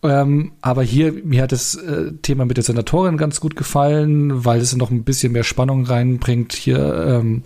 Ähm, 0.03 0.53
aber 0.61 0.81
hier, 0.81 1.13
mir 1.23 1.43
hat 1.43 1.51
das 1.51 1.75
äh, 1.75 2.13
Thema 2.23 2.45
mit 2.45 2.57
der 2.57 2.63
Senatorin 2.63 3.17
ganz 3.17 3.39
gut 3.39 3.55
gefallen, 3.55 4.43
weil 4.45 4.59
es 4.59 4.75
noch 4.75 4.89
ein 4.89 5.03
bisschen 5.03 5.33
mehr 5.33 5.43
Spannung 5.43 5.85
reinbringt, 5.85 6.53
hier 6.53 7.05
ähm, 7.07 7.43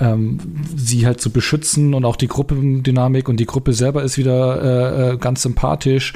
ähm, 0.00 0.38
sie 0.74 1.06
halt 1.06 1.20
zu 1.20 1.30
beschützen 1.30 1.94
und 1.94 2.04
auch 2.04 2.16
die 2.16 2.28
Gruppendynamik 2.28 3.28
und 3.28 3.36
die 3.38 3.46
Gruppe 3.46 3.72
selber 3.72 4.02
ist 4.02 4.18
wieder 4.18 4.62
äh, 4.62 5.10
äh, 5.12 5.16
ganz 5.18 5.42
sympathisch. 5.42 6.12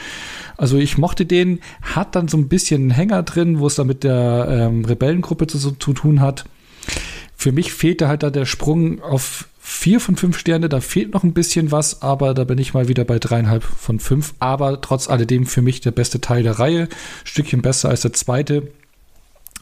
Also 0.57 0.77
ich 0.79 0.99
mochte 0.99 1.27
den, 1.27 1.61
hat 1.83 2.17
dann 2.17 2.29
so 2.29 2.37
ein 2.37 2.49
bisschen 2.49 2.83
einen 2.83 2.91
Hänger 2.91 3.23
drin, 3.23 3.61
wo 3.61 3.67
es 3.67 3.75
da 3.77 3.85
mit 3.85 4.03
der 4.03 4.49
ähm, 4.51 4.85
Rebellengruppe 4.85 5.47
zu, 5.47 5.59
zu 5.59 5.93
tun 5.93 6.21
hat. 6.21 6.47
Für 7.37 7.53
mich 7.53 7.73
fehlte 7.73 8.09
halt 8.09 8.23
da 8.23 8.31
der 8.31 8.47
Sprung 8.47 9.03
auf 9.03 9.49
vier 9.69 9.99
von 9.99 10.15
fünf 10.15 10.39
Sterne, 10.39 10.69
da 10.69 10.81
fehlt 10.81 11.13
noch 11.13 11.25
ein 11.25 11.35
bisschen 11.35 11.73
was, 11.73 12.01
aber 12.01 12.35
da 12.35 12.45
bin 12.45 12.57
ich 12.57 12.73
mal 12.73 12.87
wieder 12.87 13.05
bei 13.05 13.19
dreieinhalb 13.19 13.65
von 13.65 13.99
fünf. 13.99 14.35
Aber 14.39 14.81
trotz 14.81 15.11
alledem 15.11 15.45
für 15.45 15.61
mich 15.61 15.81
der 15.81 15.91
beste 15.91 16.21
Teil 16.21 16.45
der 16.45 16.61
Reihe. 16.61 16.89
Stückchen 17.25 17.63
besser 17.63 17.89
als 17.89 18.03
der 18.03 18.13
zweite, 18.13 18.73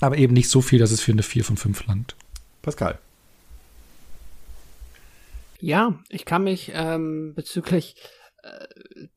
aber 0.00 0.18
eben 0.18 0.34
nicht 0.34 0.50
so 0.50 0.60
viel, 0.60 0.78
dass 0.78 0.90
es 0.90 1.00
für 1.00 1.12
eine 1.12 1.22
vier 1.22 1.42
von 1.42 1.56
fünf 1.56 1.86
langt. 1.86 2.16
Pascal. 2.60 2.98
Ja, 5.58 5.98
ich 6.10 6.26
kann 6.26 6.44
mich 6.44 6.70
ähm, 6.74 7.32
bezüglich 7.34 7.96
äh, 8.42 8.50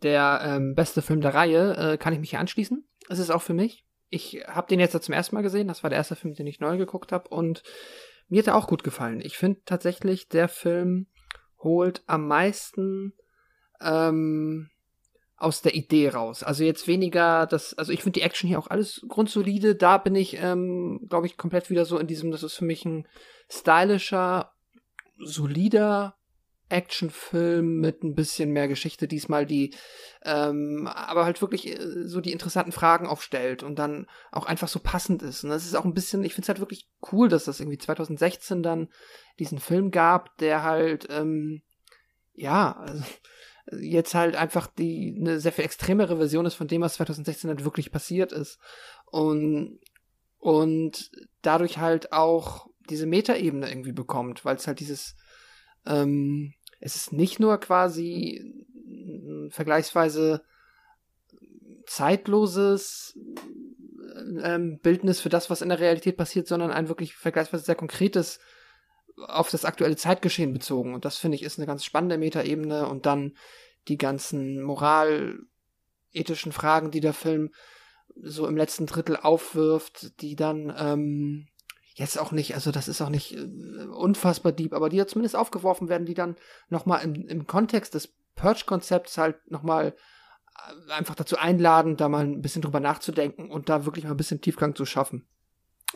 der 0.03 0.39
ähm, 0.45 0.73
beste 0.73 1.01
Film 1.01 1.19
der 1.19 1.33
Reihe, 1.33 1.75
äh, 1.75 1.97
kann 1.97 2.13
ich 2.13 2.19
mich 2.21 2.29
hier 2.29 2.39
anschließen. 2.39 2.87
Es 3.09 3.19
ist 3.19 3.29
auch 3.29 3.41
für 3.41 3.53
mich. 3.53 3.83
Ich 4.09 4.41
habe 4.47 4.69
den 4.69 4.79
jetzt 4.79 5.03
zum 5.03 5.13
ersten 5.13 5.35
Mal 5.35 5.41
gesehen. 5.41 5.67
Das 5.67 5.83
war 5.83 5.89
der 5.89 5.97
erste 5.97 6.15
Film, 6.15 6.33
den 6.33 6.47
ich 6.47 6.61
neu 6.61 6.77
geguckt 6.77 7.11
habe 7.11 7.27
und 7.27 7.61
mir 8.27 8.39
hat 8.39 8.47
er 8.47 8.55
auch 8.55 8.67
gut 8.67 8.83
gefallen. 8.83 9.21
Ich 9.21 9.37
finde 9.37 9.61
tatsächlich, 9.65 10.27
der 10.27 10.47
Film 10.47 11.07
holt 11.59 12.03
am 12.07 12.27
meisten 12.27 13.13
ähm, 13.81 14.69
aus 15.37 15.61
der 15.61 15.75
Idee 15.75 16.09
raus. 16.09 16.43
Also 16.43 16.63
jetzt 16.63 16.87
weniger 16.87 17.45
das, 17.45 17.73
also 17.75 17.91
ich 17.91 18.01
finde 18.01 18.19
die 18.19 18.25
Action 18.25 18.47
hier 18.47 18.59
auch 18.59 18.67
alles 18.67 19.05
grundsolide. 19.07 19.75
Da 19.75 19.97
bin 19.97 20.15
ich, 20.15 20.37
ähm, 20.41 21.05
glaube 21.09 21.27
ich, 21.27 21.37
komplett 21.37 21.69
wieder 21.69 21.85
so 21.85 21.97
in 21.99 22.07
diesem, 22.07 22.31
das 22.31 22.43
ist 22.43 22.55
für 22.55 22.65
mich 22.65 22.85
ein 22.85 23.07
stylischer, 23.49 24.53
solider 25.19 26.17
Actionfilm 26.69 27.79
mit 27.79 28.03
ein 28.03 28.15
bisschen 28.15 28.51
mehr 28.51 28.67
Geschichte 28.67 29.07
diesmal, 29.07 29.45
die 29.45 29.73
ähm, 30.27 30.87
aber 30.87 31.23
halt 31.23 31.41
wirklich 31.41 31.67
äh, 31.67 32.05
so 32.05 32.19
die 32.19 32.33
interessanten 32.33 32.73
Fragen 32.73 33.07
aufstellt 33.07 33.63
und 33.63 33.79
dann 33.79 34.07
auch 34.29 34.45
einfach 34.45 34.67
so 34.67 34.79
passend 34.79 35.23
ist. 35.23 35.45
Und 35.45 35.51
das 35.51 35.65
ist 35.65 35.75
auch 35.75 35.85
ein 35.85 35.93
bisschen, 35.93 36.23
ich 36.25 36.33
finde 36.33 36.43
es 36.45 36.49
halt 36.49 36.59
wirklich 36.59 36.89
cool, 37.13 37.29
dass 37.29 37.45
das 37.45 37.61
irgendwie 37.61 37.77
2016 37.77 38.61
dann 38.61 38.89
diesen 39.39 39.59
Film 39.59 39.89
gab, 39.89 40.37
der 40.37 40.63
halt 40.63 41.07
ähm, 41.09 41.61
ja 42.33 42.73
also, 42.73 43.03
jetzt 43.79 44.15
halt 44.15 44.35
einfach 44.35 44.67
die 44.67 45.15
eine 45.17 45.39
sehr 45.39 45.53
viel 45.53 45.63
extremere 45.63 46.17
Version 46.17 46.45
ist 46.45 46.55
von 46.55 46.67
dem, 46.67 46.81
was 46.81 46.95
2016 46.95 47.49
halt 47.49 47.63
wirklich 47.63 47.91
passiert 47.91 48.33
ist. 48.33 48.59
Und 49.05 49.79
und 50.39 51.09
dadurch 51.41 51.77
halt 51.77 52.11
auch 52.11 52.67
diese 52.89 53.05
Metaebene 53.05 53.69
irgendwie 53.69 53.93
bekommt, 53.93 54.43
weil 54.43 54.57
es 54.57 54.67
halt 54.67 54.81
dieses 54.81 55.15
ähm, 55.85 56.53
es 56.81 56.97
ist 56.97 57.13
nicht 57.13 57.39
nur 57.39 57.57
quasi 57.59 58.67
vergleichsweise 59.49 60.41
zeitloses 61.85 63.17
ähm, 64.41 64.79
Bildnis 64.79 65.19
für 65.19 65.29
das, 65.29 65.49
was 65.49 65.61
in 65.61 65.69
der 65.69 65.79
Realität 65.79 66.17
passiert, 66.17 66.47
sondern 66.47 66.71
ein 66.71 66.89
wirklich 66.89 67.15
vergleichsweise 67.15 67.63
sehr 67.63 67.75
konkretes 67.75 68.39
auf 69.15 69.49
das 69.49 69.65
aktuelle 69.65 69.95
Zeitgeschehen 69.95 70.53
bezogen. 70.53 70.93
Und 70.93 71.05
das 71.05 71.17
finde 71.17 71.35
ich 71.35 71.43
ist 71.43 71.57
eine 71.57 71.65
ganz 71.65 71.83
spannende 71.83 72.17
Metaebene 72.17 72.87
und 72.87 73.05
dann 73.05 73.33
die 73.87 73.97
ganzen 73.97 74.61
moralethischen 74.61 76.51
Fragen, 76.51 76.91
die 76.91 76.99
der 76.99 77.13
Film 77.13 77.51
so 78.21 78.47
im 78.47 78.57
letzten 78.57 78.85
Drittel 78.85 79.15
aufwirft, 79.15 80.21
die 80.21 80.35
dann 80.35 80.73
ähm, 80.77 81.47
jetzt 81.93 82.19
auch 82.19 82.31
nicht, 82.31 82.53
also 82.55 82.71
das 82.71 82.87
ist 82.87 83.01
auch 83.01 83.09
nicht 83.09 83.33
äh, 83.33 83.85
unfassbar 83.91 84.51
deep, 84.51 84.73
aber 84.73 84.89
die 84.89 84.97
ja 84.97 85.07
zumindest 85.07 85.35
aufgeworfen 85.35 85.89
werden, 85.89 86.05
die 86.05 86.13
dann 86.13 86.35
nochmal 86.69 87.03
im, 87.03 87.27
im 87.27 87.47
Kontext 87.47 87.93
des 87.95 88.13
Purge-Konzepts 88.37 89.17
halt 89.17 89.51
nochmal 89.51 89.93
äh, 90.87 90.93
einfach 90.93 91.15
dazu 91.15 91.37
einladen, 91.37 91.97
da 91.97 92.07
mal 92.07 92.23
ein 92.23 92.41
bisschen 92.41 92.61
drüber 92.61 92.79
nachzudenken 92.79 93.51
und 93.51 93.67
da 93.67 93.85
wirklich 93.85 94.05
mal 94.05 94.11
ein 94.11 94.17
bisschen 94.17 94.39
Tiefgang 94.39 94.75
zu 94.75 94.85
schaffen. 94.85 95.27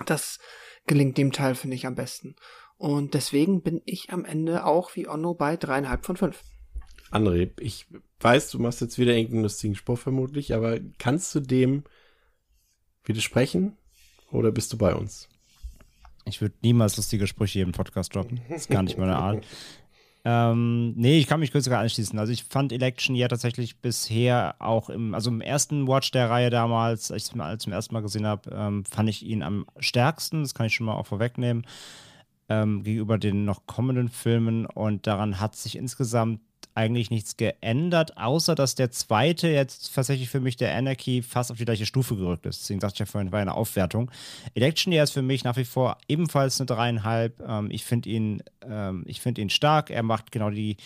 Das 0.06 0.40
gelingt 0.86 1.18
dem 1.18 1.32
Teil, 1.32 1.56
finde 1.56 1.76
ich, 1.76 1.86
am 1.86 1.96
besten. 1.96 2.36
Und 2.78 3.14
deswegen 3.14 3.62
bin 3.62 3.82
ich 3.86 4.10
am 4.10 4.26
Ende 4.26 4.66
auch 4.66 4.96
wie 4.96 5.08
Onno 5.08 5.34
bei 5.34 5.56
dreieinhalb 5.56 6.06
von 6.06 6.18
fünf. 6.18 6.44
André, 7.12 7.52
ich 7.60 7.88
weiß, 8.22 8.52
du 8.52 8.60
machst 8.60 8.82
jetzt 8.82 8.98
wieder 8.98 9.14
irgendeinen 9.14 9.44
lustigen 9.44 9.76
Spruch 9.76 10.00
vermutlich, 10.00 10.54
aber 10.56 10.80
kannst 10.98 11.36
du 11.36 11.42
dem 11.42 11.84
widersprechen 13.04 13.78
oder 14.32 14.52
bist 14.52 14.72
du 14.74 14.78
bei 14.78 14.96
uns? 14.96 15.28
Ich 16.26 16.42
würde 16.42 16.56
niemals 16.62 16.98
lustige 16.98 17.28
Sprüche 17.28 17.54
hier 17.54 17.66
im 17.66 17.72
Podcast 17.72 18.16
droppen. 18.16 18.42
Das 18.50 18.62
ist 18.62 18.70
gar 18.70 18.84
nicht 18.84 18.98
meine 18.98 19.18
Art. 19.18 19.46
Ähm, 20.24 20.94
nee, 20.94 21.18
ich 21.18 21.28
kann 21.28 21.40
mich 21.40 21.52
kurz 21.52 21.66
sogar 21.66 21.80
anschließen. 21.80 22.18
Also 22.20 22.32
ich 22.32 22.44
fand 22.44 22.72
Election 22.72 23.16
ja 23.16 23.28
tatsächlich 23.28 23.80
bisher 23.80 24.56
auch 24.60 24.90
im, 24.90 25.16
also 25.16 25.32
im 25.32 25.42
ersten 25.42 25.88
Watch 25.88 26.12
der 26.12 26.30
Reihe 26.30 26.50
damals, 26.52 27.12
als 27.12 27.24
ich 27.24 27.34
es 27.36 27.60
zum 27.64 27.74
ersten 27.74 27.94
Mal 27.94 28.02
gesehen 28.02 28.28
habe, 28.28 28.52
ähm, 28.54 28.86
fand 28.86 29.10
ich 29.10 29.26
ihn 29.26 29.42
am 29.42 29.66
stärksten. 29.80 30.44
Das 30.44 30.54
kann 30.54 30.68
ich 30.68 30.76
schon 30.76 30.86
mal 30.86 30.94
auch 30.94 31.08
vorwegnehmen. 31.08 31.66
Ähm, 32.50 32.84
gegenüber 32.84 33.18
den 33.18 33.46
noch 33.46 33.66
kommenden 33.66 34.10
Filmen. 34.10 34.68
Und 34.68 35.08
daran 35.08 35.40
hat 35.40 35.56
sich 35.56 35.76
insgesamt 35.76 36.42
eigentlich 36.76 37.10
nichts 37.10 37.38
geändert, 37.38 38.18
außer 38.18 38.56
dass 38.56 38.76
der 38.76 38.92
zweite 38.92 39.48
jetzt 39.50 39.94
tatsächlich 39.94 40.30
für 40.30 40.40
mich 40.40 40.56
der 40.56 40.76
Anarchy 40.76 41.22
fast 41.22 41.52
auf 41.52 41.58
die 41.58 41.66
gleiche 41.66 41.86
Stufe 41.86 42.16
gerückt 42.16 42.46
ist. 42.46 42.62
Deswegen 42.62 42.80
sagte 42.80 42.96
ich 42.96 43.00
ja 43.00 43.06
vorhin, 43.06 43.32
war 43.32 43.40
eine 43.40 43.54
Aufwertung. 43.54 44.10
Election 44.54 44.94
Year 44.94 45.04
ist 45.04 45.12
für 45.12 45.22
mich 45.22 45.44
nach 45.44 45.58
wie 45.58 45.66
vor 45.66 45.98
ebenfalls 46.08 46.60
eine 46.60 46.68
dreieinhalb. 46.68 47.42
Ähm, 47.46 47.70
ich 47.72 47.84
finde 47.84 48.10
ihn, 48.10 48.44
ähm, 48.68 49.04
ich 49.06 49.26
ihn 49.26 49.50
stark. 49.50 49.90
Er 49.90 50.04
macht 50.04 50.32
genau 50.32 50.50
die 50.50 50.78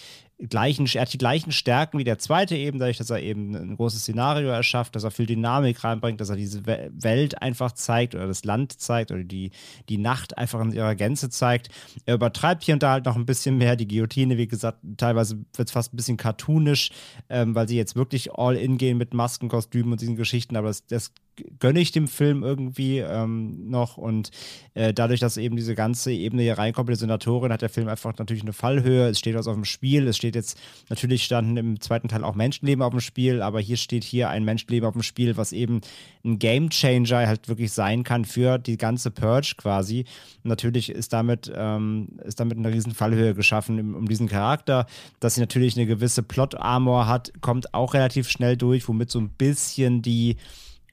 gleichen, 0.50 0.86
er 0.94 1.02
hat 1.02 1.14
die 1.14 1.18
gleichen 1.18 1.52
Stärken 1.52 1.98
wie 1.98 2.04
der 2.04 2.18
zweite 2.20 2.56
eben, 2.56 2.80
dadurch, 2.80 2.98
dass 2.98 3.10
er 3.10 3.22
eben 3.22 3.56
ein 3.56 3.76
großes 3.78 4.02
Szenario 4.02 4.50
erschafft, 4.50 4.96
dass 4.96 5.04
er 5.04 5.12
viel 5.12 5.26
Dynamik 5.26 5.84
reinbringt, 5.84 6.20
dass 6.20 6.30
er 6.30 6.36
diese 6.36 6.66
Welt 6.66 7.42
einfach 7.42 7.72
zeigt 7.72 8.16
oder 8.16 8.28
das 8.28 8.44
Land 8.44 8.74
zeigt 8.80 9.12
oder 9.12 9.24
die, 9.24 9.52
die 9.88 9.98
Nacht 9.98 10.38
einfach 10.38 10.60
in 10.62 10.74
ihrer 10.74 10.96
Gänze 10.96 11.30
zeigt. 11.30 11.70
Er 12.06 12.16
übertreibt 12.16 12.64
hier 12.64 12.74
und 12.74 12.84
da 12.84 12.92
halt 12.92 13.06
noch 13.06 13.16
ein 13.16 13.26
bisschen 13.26 13.58
mehr. 13.58 13.76
Die 13.76 13.88
Guillotine, 13.88 14.38
wie 14.38 14.48
gesagt, 14.48 14.80
teilweise 14.98 15.38
wird 15.56 15.70
es 15.70 15.72
fast 15.72 15.94
ein 15.94 15.98
bisschen 15.98 16.18
cartoonisch, 16.18 16.92
ähm, 17.30 17.56
weil 17.56 17.68
sie 17.68 17.78
jetzt 17.78 17.96
wirklich 17.96 18.34
all 18.34 18.58
in 18.58 18.78
gehen 18.78 18.98
mit 18.98 19.14
Masken, 19.14 19.48
Kostümen 19.48 19.94
und 19.94 20.02
diesen 20.02 20.18
Geschichten, 20.18 20.58
aber 20.58 20.68
das, 20.68 20.86
das 20.86 21.12
gönne 21.60 21.80
ich 21.80 21.92
dem 21.92 22.08
Film 22.08 22.44
irgendwie 22.44 23.00
ähm, 23.00 23.70
noch 23.70 23.98
und 23.98 24.32
äh, 24.74 24.94
dadurch, 24.94 25.20
dass 25.20 25.38
eben 25.38 25.56
diese 25.56 25.76
ganze 25.76 26.12
Ebene 26.12 26.44
hier 26.44 26.58
reinkommt, 26.58 26.90
die 26.90 26.96
Senatorin, 26.96 27.52
hat 27.52 27.62
der 27.62 27.70
Film 27.70 27.88
einfach 27.88 28.18
natürlich 28.18 28.44
eine 28.44 28.54
Fallhöhe. 28.54 29.08
Es 29.08 29.20
steht 29.20 29.36
was 29.36 29.48
auf 29.48 29.56
dem 29.56 29.66
Spiel. 29.66 30.08
Es 30.08 30.18
steht 30.18 30.36
jetzt, 30.36 30.60
natürlich 30.90 31.24
standen 31.24 31.58
im 31.58 31.80
zweiten 31.80 32.08
Teil 32.08 32.24
auch 32.24 32.36
Menschenleben 32.36 32.84
auf 32.84 32.92
dem 32.92 33.00
Spiel, 33.00 33.42
aber 33.42 33.60
hier 33.60 33.78
steht 33.78 34.04
hier 34.04 34.30
ein 34.30 34.44
Menschenleben 34.44 34.88
auf 34.88 34.94
dem 34.94 35.04
Spiel, 35.04 35.38
was 35.38 35.54
eben 35.54 35.82
ein 36.24 36.40
Game 36.40 36.70
Changer 36.70 37.28
halt 37.28 37.48
wirklich 37.48 37.72
sein 37.72 38.04
kann 38.04 38.26
für 38.26 38.58
die 38.58 38.78
ganze 38.78 39.12
Purge 39.12 39.54
quasi. 39.58 40.06
Und 40.44 40.50
natürlich 40.50 40.90
ist 40.90 41.14
damit, 41.14 41.52
ähm, 41.56 42.20
ist 42.24 42.40
damit 42.40 42.58
eine 42.58 42.74
riesen 42.74 42.94
Fallhöhe 42.94 43.34
geschaffen 43.34 43.96
um 43.96 44.08
diesen 44.08 44.28
Charakter. 44.28 44.88
Dass 45.20 45.36
sie 45.36 45.42
natürlich 45.42 45.78
eine 45.78 45.86
gewisse 45.86 46.24
Plot-Armor 46.24 47.08
hat, 47.08 47.32
kommt 47.42 47.74
auch 47.74 47.94
relativ 47.94 48.30
schnell 48.30 48.58
durch, 48.58 48.88
womit 48.88 49.10
so 49.10 49.20
ein 49.20 49.30
bisschen 49.30 50.02
die 50.02 50.38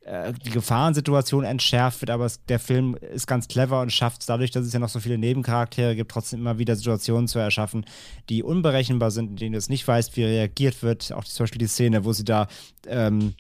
äh, 0.05 0.32
die 0.32 0.50
Gefahrensituation 0.50 1.44
entschärft 1.44 2.00
wird, 2.00 2.10
aber 2.10 2.26
es, 2.26 2.44
der 2.47 2.58
Film 2.58 2.97
ist 2.97 3.26
ganz 3.26 3.47
clever 3.47 3.81
und 3.81 3.92
schafft 3.92 4.22
es 4.22 4.26
dadurch, 4.26 4.50
dass 4.50 4.66
es 4.66 4.72
ja 4.72 4.81
noch 4.81 4.89
so 4.89 4.98
viele 4.98 5.16
Nebencharaktere 5.16 5.94
gibt, 5.94 6.10
trotzdem 6.10 6.40
immer 6.40 6.58
wieder 6.58 6.74
Situationen 6.74 7.28
zu 7.28 7.39
erschaffen, 7.39 7.86
die 8.28 8.42
unberechenbar 8.42 9.10
sind, 9.12 9.31
in 9.31 9.36
denen 9.36 9.52
du 9.52 9.58
es 9.58 9.68
nicht 9.68 9.86
weißt, 9.86 10.16
wie 10.16 10.24
reagiert 10.24 10.82
wird. 10.82 11.12
Auch 11.12 11.24
zum 11.24 11.44
Beispiel 11.44 11.60
die 11.60 11.68
Szene, 11.68 12.05
wo 12.05 12.12
sie 12.12 12.24
da 12.24 12.48
ähm, 12.86 13.34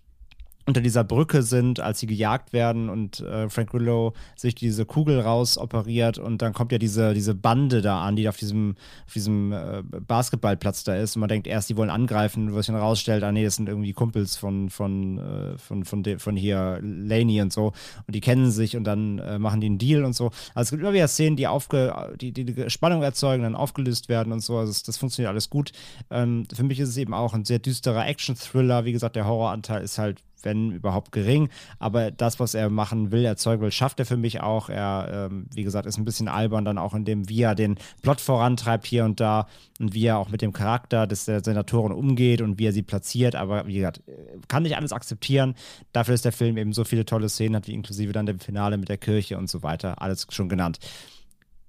unter 0.66 0.80
dieser 0.80 1.02
Brücke 1.02 1.42
sind, 1.42 1.80
als 1.80 2.00
sie 2.00 2.06
gejagt 2.06 2.52
werden 2.52 2.88
und 2.88 3.20
äh, 3.20 3.48
Frank 3.48 3.70
Grillo 3.70 4.12
sich 4.36 4.54
diese 4.54 4.86
Kugel 4.86 5.20
raus 5.20 5.58
operiert 5.58 6.18
und 6.18 6.40
dann 6.40 6.52
kommt 6.52 6.72
ja 6.72 6.78
diese, 6.78 7.14
diese 7.14 7.34
Bande 7.34 7.82
da 7.82 8.02
an, 8.02 8.14
die 8.16 8.28
auf 8.28 8.36
diesem, 8.36 8.76
auf 9.06 9.12
diesem 9.12 9.52
äh, 9.52 9.82
Basketballplatz 9.82 10.84
da 10.84 10.94
ist 10.94 11.16
und 11.16 11.20
man 11.20 11.28
denkt 11.28 11.46
erst, 11.46 11.68
die 11.68 11.76
wollen 11.76 11.90
angreifen, 11.90 12.52
wo 12.52 12.58
sich 12.58 12.66
dann 12.66 12.76
rausstellt, 12.76 13.24
ah 13.24 13.32
nee, 13.32 13.44
das 13.44 13.56
sind 13.56 13.68
irgendwie 13.68 13.92
Kumpels 13.92 14.36
von, 14.36 14.70
von, 14.70 15.18
äh, 15.18 15.58
von, 15.58 15.84
von, 15.84 16.02
de, 16.02 16.18
von 16.18 16.36
hier 16.36 16.78
Laney 16.82 17.42
und 17.42 17.52
so 17.52 17.72
und 18.06 18.14
die 18.14 18.20
kennen 18.20 18.50
sich 18.52 18.76
und 18.76 18.84
dann 18.84 19.18
äh, 19.18 19.38
machen 19.38 19.60
die 19.60 19.66
einen 19.66 19.78
Deal 19.78 20.04
und 20.04 20.14
so. 20.14 20.26
Also 20.54 20.68
es 20.68 20.70
gibt 20.70 20.82
immer 20.82 20.92
wieder 20.92 21.08
Szenen, 21.08 21.36
die, 21.36 21.48
aufge, 21.48 22.14
die, 22.20 22.32
die 22.32 22.70
Spannung 22.70 23.02
erzeugen, 23.02 23.42
dann 23.42 23.56
aufgelöst 23.56 24.08
werden 24.08 24.32
und 24.32 24.40
so, 24.40 24.58
also 24.58 24.70
das, 24.70 24.84
das 24.84 24.96
funktioniert 24.96 25.30
alles 25.30 25.50
gut. 25.50 25.72
Ähm, 26.10 26.46
für 26.54 26.62
mich 26.62 26.78
ist 26.78 26.90
es 26.90 26.96
eben 26.96 27.14
auch 27.14 27.34
ein 27.34 27.44
sehr 27.44 27.58
düsterer 27.58 28.06
Action-Thriller, 28.06 28.84
wie 28.84 28.92
gesagt, 28.92 29.16
der 29.16 29.26
Horroranteil 29.26 29.82
ist 29.82 29.98
halt 29.98 30.22
wenn 30.42 30.70
überhaupt 30.70 31.12
gering. 31.12 31.48
Aber 31.78 32.10
das, 32.10 32.40
was 32.40 32.54
er 32.54 32.70
machen 32.70 33.12
will, 33.12 33.24
erzeugen 33.24 33.62
will, 33.62 33.72
schafft 33.72 33.98
er 33.98 34.06
für 34.06 34.16
mich 34.16 34.40
auch. 34.40 34.68
Er, 34.68 35.28
ähm, 35.30 35.46
wie 35.54 35.62
gesagt, 35.62 35.86
ist 35.86 35.98
ein 35.98 36.04
bisschen 36.04 36.28
albern 36.28 36.64
dann 36.64 36.78
auch 36.78 36.94
in 36.94 37.04
dem, 37.04 37.28
wie 37.28 37.42
er 37.42 37.54
den 37.54 37.76
Plot 38.02 38.20
vorantreibt 38.20 38.86
hier 38.86 39.04
und 39.04 39.20
da 39.20 39.46
und 39.80 39.94
wie 39.94 40.06
er 40.06 40.18
auch 40.18 40.28
mit 40.28 40.42
dem 40.42 40.52
Charakter 40.52 41.06
des 41.06 41.24
der 41.24 41.42
Senatoren 41.42 41.92
umgeht 41.92 42.40
und 42.40 42.58
wie 42.58 42.66
er 42.66 42.72
sie 42.72 42.82
platziert. 42.82 43.34
Aber 43.34 43.66
wie 43.66 43.74
gesagt, 43.74 44.02
kann 44.48 44.64
ich 44.64 44.76
alles 44.76 44.92
akzeptieren. 44.92 45.54
Dafür 45.92 46.14
ist 46.14 46.24
der 46.24 46.32
Film 46.32 46.56
eben 46.56 46.72
so 46.72 46.84
viele 46.84 47.04
tolle 47.04 47.28
Szenen 47.28 47.56
hat, 47.56 47.66
wie 47.66 47.74
inklusive 47.74 48.12
dann 48.12 48.26
dem 48.26 48.40
Finale 48.40 48.76
mit 48.76 48.88
der 48.88 48.98
Kirche 48.98 49.38
und 49.38 49.48
so 49.48 49.62
weiter. 49.62 50.00
Alles 50.00 50.26
schon 50.30 50.48
genannt 50.48 50.78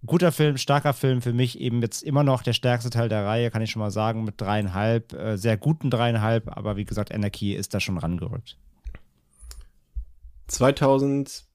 guter 0.06 0.32
Film, 0.32 0.57
starker 0.57 0.93
Film, 0.93 1.22
für 1.22 1.33
mich 1.33 1.59
eben 1.59 1.82
jetzt 1.82 2.03
immer 2.03 2.23
noch 2.23 2.43
der 2.43 2.53
stärkste 2.53 2.90
Teil 2.90 3.09
der 3.09 3.25
Reihe, 3.25 3.51
kann 3.51 3.61
ich 3.61 3.72
schon 3.72 3.82
mal 3.82 3.91
sagen, 3.91 4.23
mit 4.23 4.40
dreieinhalb, 4.40 5.14
äh, 5.14 5.38
sehr 5.38 5.57
guten 5.57 5.90
dreieinhalb, 5.90 6.56
aber 6.56 6.75
wie 6.75 6.85
gesagt, 6.85 7.11
Energie 7.11 7.53
ist 7.53 7.73
da 7.73 7.80
schon 7.80 7.98
rangerückt. 7.98 8.57
2018 10.48 11.45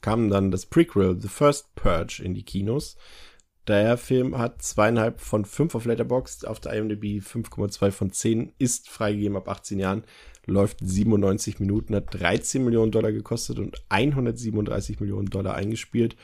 kam 0.00 0.30
dann 0.30 0.50
das 0.50 0.66
Prequel 0.66 1.20
The 1.20 1.28
First 1.28 1.74
Purge 1.74 2.22
in 2.24 2.34
die 2.34 2.44
Kinos. 2.44 2.96
Der 3.66 3.98
Film 3.98 4.38
hat 4.38 4.62
zweieinhalb 4.62 5.20
von 5.20 5.44
fünf 5.44 5.74
auf 5.74 5.84
Letterboxd, 5.84 6.46
auf 6.46 6.58
der 6.60 6.72
IMDb 6.72 7.20
5,2 7.20 7.90
von 7.90 8.10
10, 8.10 8.54
ist 8.58 8.88
freigegeben 8.88 9.36
ab 9.36 9.48
18 9.48 9.78
Jahren, 9.78 10.04
läuft 10.48 10.78
97 10.80 11.60
Minuten, 11.60 11.94
hat 11.94 12.06
13 12.10 12.64
Millionen 12.64 12.90
Dollar 12.90 13.12
gekostet 13.12 13.58
und 13.58 13.76
137 13.88 15.00
Millionen 15.00 15.30
Dollar 15.30 15.54
eingespielt. 15.54 16.16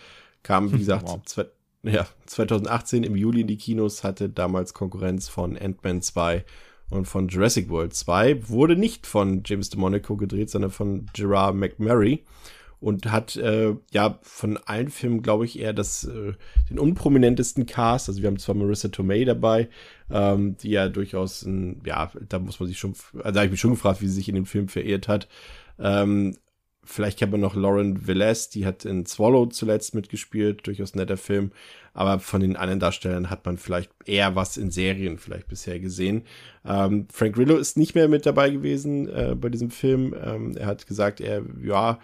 Kam, 0.42 0.72
wie 0.72 0.78
gesagt, 0.78 1.08
wow. 1.08 1.22
zwei, 1.24 1.46
ja, 1.82 2.06
2018 2.26 3.04
im 3.04 3.16
Juli 3.16 3.42
in 3.42 3.46
die 3.46 3.58
Kinos, 3.58 4.02
hatte 4.02 4.28
damals 4.28 4.74
Konkurrenz 4.74 5.28
von 5.28 5.56
Ant-Man 5.56 6.02
2 6.02 6.44
und 6.90 7.06
von 7.06 7.28
Jurassic 7.28 7.68
World 7.68 7.94
2. 7.94 8.48
Wurde 8.48 8.76
nicht 8.76 9.06
von 9.06 9.42
James 9.44 9.70
DeMonico 9.70 10.16
gedreht, 10.16 10.50
sondern 10.50 10.70
von 10.70 11.06
Gerard 11.12 11.54
McMurray. 11.54 12.24
Und 12.84 13.10
hat 13.10 13.34
äh, 13.36 13.74
ja 13.92 14.18
von 14.20 14.58
allen 14.66 14.90
Filmen, 14.90 15.22
glaube 15.22 15.46
ich, 15.46 15.58
eher 15.58 15.72
das, 15.72 16.04
äh, 16.04 16.34
den 16.68 16.78
unprominentesten 16.78 17.64
Cast. 17.64 18.10
Also 18.10 18.20
wir 18.20 18.26
haben 18.26 18.38
zwar 18.38 18.54
Marissa 18.54 18.88
Tomei 18.88 19.24
dabei, 19.24 19.70
ähm, 20.10 20.58
die 20.58 20.68
ja 20.68 20.90
durchaus, 20.90 21.46
ein, 21.46 21.80
ja, 21.86 22.12
da 22.28 22.38
muss 22.38 22.60
man 22.60 22.68
sich 22.68 22.78
schon, 22.78 22.94
also 23.14 23.30
da 23.30 23.40
habe 23.40 23.46
ich 23.46 23.52
mich 23.52 23.60
schon 23.60 23.70
gefragt, 23.70 24.02
wie 24.02 24.06
sie 24.06 24.16
sich 24.16 24.28
in 24.28 24.34
dem 24.34 24.44
Film 24.44 24.68
verehrt 24.68 25.08
hat. 25.08 25.28
Ähm, 25.78 26.36
vielleicht 26.84 27.18
kennt 27.18 27.32
man 27.32 27.40
noch 27.40 27.54
Lauren 27.54 28.06
Velez, 28.06 28.50
die 28.50 28.66
hat 28.66 28.84
in 28.84 29.06
Swallow 29.06 29.46
zuletzt 29.46 29.94
mitgespielt, 29.94 30.66
durchaus 30.66 30.94
netter 30.94 31.16
Film. 31.16 31.52
Aber 31.94 32.18
von 32.18 32.42
den 32.42 32.54
anderen 32.54 32.80
Darstellern 32.80 33.30
hat 33.30 33.46
man 33.46 33.56
vielleicht 33.56 33.92
eher 34.04 34.36
was 34.36 34.58
in 34.58 34.70
Serien 34.70 35.16
vielleicht 35.16 35.48
bisher 35.48 35.80
gesehen. 35.80 36.24
Ähm, 36.66 37.06
Frank 37.10 37.34
Grillo 37.34 37.56
ist 37.56 37.78
nicht 37.78 37.94
mehr 37.94 38.08
mit 38.08 38.26
dabei 38.26 38.50
gewesen 38.50 39.08
äh, 39.08 39.34
bei 39.34 39.48
diesem 39.48 39.70
Film. 39.70 40.14
Ähm, 40.22 40.54
er 40.54 40.66
hat 40.66 40.86
gesagt, 40.86 41.22
er, 41.22 41.42
ja, 41.62 41.98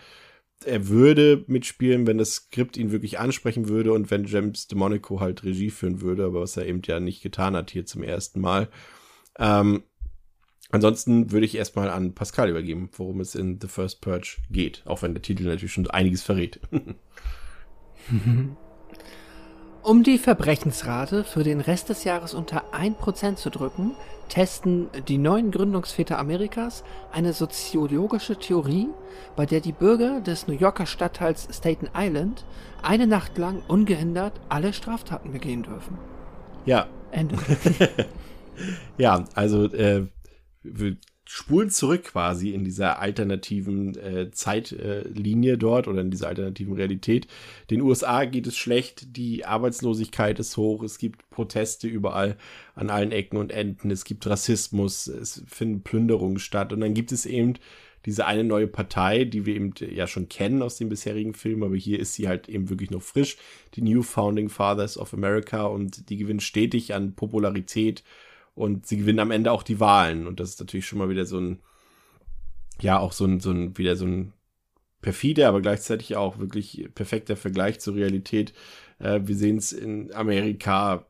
er 0.65 0.89
würde 0.89 1.45
mitspielen, 1.47 2.07
wenn 2.07 2.19
das 2.19 2.35
Skript 2.35 2.77
ihn 2.77 2.93
wirklich 2.93 3.19
ansprechen 3.19 3.69
würde 3.69 3.93
und 3.93 4.11
wenn 4.11 4.25
James 4.25 4.67
DeMonico 4.67 5.21
halt 5.21 5.45
Regie 5.45 5.71
führen 5.71 6.01
würde, 6.01 6.25
aber 6.25 6.43
was 6.43 6.57
er 6.57 6.67
eben 6.67 6.83
ja 6.85 7.01
nicht 7.01 7.23
getan 7.23 7.57
hat 7.57 7.71
hier 7.71 7.87
zum 7.87 8.03
ersten 8.03 8.41
Mal. 8.41 8.69
Ähm, 9.39 9.83
ansonsten 10.71 11.33
würde 11.33 11.47
ich 11.47 11.57
erstmal 11.57 11.89
an 11.89 12.15
Pascal 12.15 12.51
übergeben, 12.51 12.91
worum 12.93 13.21
es 13.21 13.35
in 13.35 13.59
The 13.61 13.69
First 13.69 14.01
Purge 14.01 14.37
geht, 14.51 14.83
auch 14.85 15.03
wenn 15.03 15.15
der 15.15 15.23
Titel 15.23 15.45
natürlich 15.45 15.73
schon 15.73 15.89
einiges 15.89 16.23
verrät. 16.23 16.61
Um 19.83 20.03
die 20.03 20.19
Verbrechensrate 20.19 21.25
für 21.25 21.43
den 21.43 21.61
Rest 21.61 21.89
des 21.89 22.05
Jahres 22.05 22.35
unter 22.35 22.65
1% 22.75 23.37
zu 23.37 23.49
drücken, 23.49 23.93
testen 24.29 24.89
die 25.09 25.17
neuen 25.17 25.51
Gründungsväter 25.51 26.19
Amerikas 26.19 26.85
eine 27.13 27.33
soziologische 27.33 28.37
Theorie, 28.37 28.89
bei 29.37 29.47
der 29.47 29.61
die 29.61 29.73
Bürger 29.73 30.21
des 30.21 30.47
New 30.47 30.55
Yorker 30.55 30.85
Stadtteils 30.85 31.49
Staten 31.51 31.89
Island 31.97 32.45
eine 32.83 33.07
Nacht 33.07 33.39
lang 33.39 33.63
ungehindert 33.69 34.35
alle 34.51 34.75
Straftaten 34.75 35.33
begehen 35.33 35.63
dürfen. 35.63 35.97
Ja. 36.67 36.87
Ende. 37.11 37.37
ja, 38.99 39.25
also 39.35 39.65
äh, 39.65 40.07
spulen 41.33 41.71
zurück 41.71 42.07
quasi 42.07 42.51
in 42.51 42.65
dieser 42.65 42.99
alternativen 42.99 43.97
äh, 43.97 44.33
Zeitlinie 44.33 45.53
äh, 45.53 45.57
dort 45.57 45.87
oder 45.87 46.01
in 46.01 46.11
dieser 46.11 46.27
alternativen 46.27 46.75
Realität. 46.75 47.29
Den 47.71 47.83
USA 47.83 48.25
geht 48.25 48.49
es 48.49 48.57
schlecht, 48.57 49.17
die 49.17 49.45
Arbeitslosigkeit 49.45 50.41
ist 50.41 50.57
hoch, 50.57 50.83
es 50.83 50.99
gibt 50.99 51.31
Proteste 51.31 51.87
überall 51.87 52.37
an 52.75 52.91
allen 52.91 53.13
Ecken 53.13 53.37
und 53.37 53.53
Enden, 53.53 53.93
es 53.93 54.05
gibt 54.05 54.27
Rassismus, 54.27 55.07
es 55.07 55.45
finden 55.47 55.83
Plünderungen 55.83 56.41
statt 56.41 56.73
und 56.73 56.81
dann 56.81 56.95
gibt 56.95 57.13
es 57.13 57.27
eben 57.27 57.55
diese 58.07 58.27
eine 58.27 58.43
neue 58.43 58.67
Partei, 58.67 59.23
die 59.23 59.47
wir 59.47 59.55
eben 59.55 59.73
ja 59.79 60.09
schon 60.09 60.29
kennen 60.29 60.63
aus 60.63 60.79
den 60.79 60.89
bisherigen 60.89 61.35
Filmen, 61.35 61.63
aber 61.63 61.77
hier 61.77 62.01
ist 62.01 62.15
sie 62.15 62.27
halt 62.27 62.49
eben 62.49 62.71
wirklich 62.71 62.91
noch 62.91 63.03
frisch, 63.03 63.37
die 63.77 63.83
New 63.83 64.03
Founding 64.03 64.49
Fathers 64.49 64.99
of 64.99 65.15
America 65.15 65.67
und 65.67 66.11
die 66.11 66.17
gewinnt 66.17 66.43
stetig 66.43 66.93
an 66.93 67.15
Popularität 67.15 68.03
und 68.55 68.87
sie 68.87 68.99
gewinnen 68.99 69.21
am 69.21 69.31
Ende 69.31 69.53
auch 69.53 69.63
die 69.63 69.81
Wahlen. 69.81 70.27
Und 70.27 70.41
das 70.41 70.51
ist 70.51 70.61
natürlich 70.61 70.87
schon 70.87 70.99
mal 70.99 71.09
wieder 71.09 71.25
so 71.25 71.39
ein, 71.39 71.61
ja, 72.81 72.99
auch 72.99 73.13
so 73.13 73.25
ein, 73.25 73.41
so 73.41 73.51
ein, 73.51 73.77
wieder 73.79 73.97
so 73.97 74.07
ein 74.07 74.33
perfide, 75.03 75.49
aber 75.49 75.61
gleichzeitig 75.61 76.17
auch 76.17 76.39
wirklich 76.39 76.89
perfekter 76.95 77.37
Vergleich 77.37 77.81
zur 77.81 77.95
Realität. 77.95 78.53
Äh, 78.99 79.21
wir 79.25 79.37
sehen 79.37 79.57
es 79.57 79.73
in 79.73 80.13
Amerika, 80.13 81.07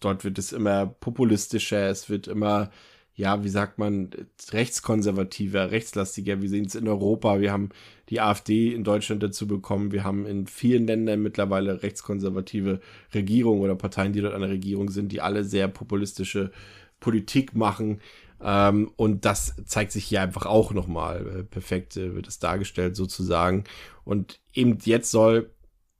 dort 0.00 0.24
wird 0.24 0.38
es 0.38 0.52
immer 0.52 0.86
populistischer, 0.86 1.88
es 1.88 2.08
wird 2.08 2.28
immer, 2.28 2.70
ja, 3.14 3.44
wie 3.44 3.48
sagt 3.48 3.78
man, 3.78 4.10
rechtskonservativer, 4.50 5.70
rechtslastiger. 5.70 6.40
Wir 6.40 6.48
sehen 6.48 6.66
es 6.66 6.74
in 6.74 6.88
Europa, 6.88 7.40
wir 7.40 7.52
haben 7.52 7.70
die 8.08 8.20
AfD 8.20 8.72
in 8.72 8.84
Deutschland 8.84 9.22
dazu 9.22 9.46
bekommen, 9.46 9.92
wir 9.92 10.04
haben 10.04 10.26
in 10.26 10.46
vielen 10.46 10.86
Ländern 10.86 11.22
mittlerweile 11.22 11.82
rechtskonservative 11.82 12.80
Regierungen 13.14 13.62
oder 13.62 13.74
Parteien, 13.74 14.12
die 14.12 14.20
dort 14.20 14.34
an 14.34 14.42
der 14.42 14.50
Regierung 14.50 14.90
sind, 14.90 15.12
die 15.12 15.20
alle 15.20 15.44
sehr 15.44 15.68
populistische 15.68 16.52
Politik 17.02 17.54
machen. 17.54 18.00
Ähm, 18.40 18.90
und 18.96 19.26
das 19.26 19.54
zeigt 19.66 19.92
sich 19.92 20.04
hier 20.04 20.22
einfach 20.22 20.46
auch 20.46 20.72
nochmal. 20.72 21.40
Äh, 21.40 21.42
perfekt 21.44 21.96
äh, 21.98 22.14
wird 22.14 22.26
es 22.26 22.38
dargestellt 22.38 22.96
sozusagen. 22.96 23.64
Und 24.04 24.40
eben 24.54 24.78
jetzt 24.84 25.10
soll 25.10 25.50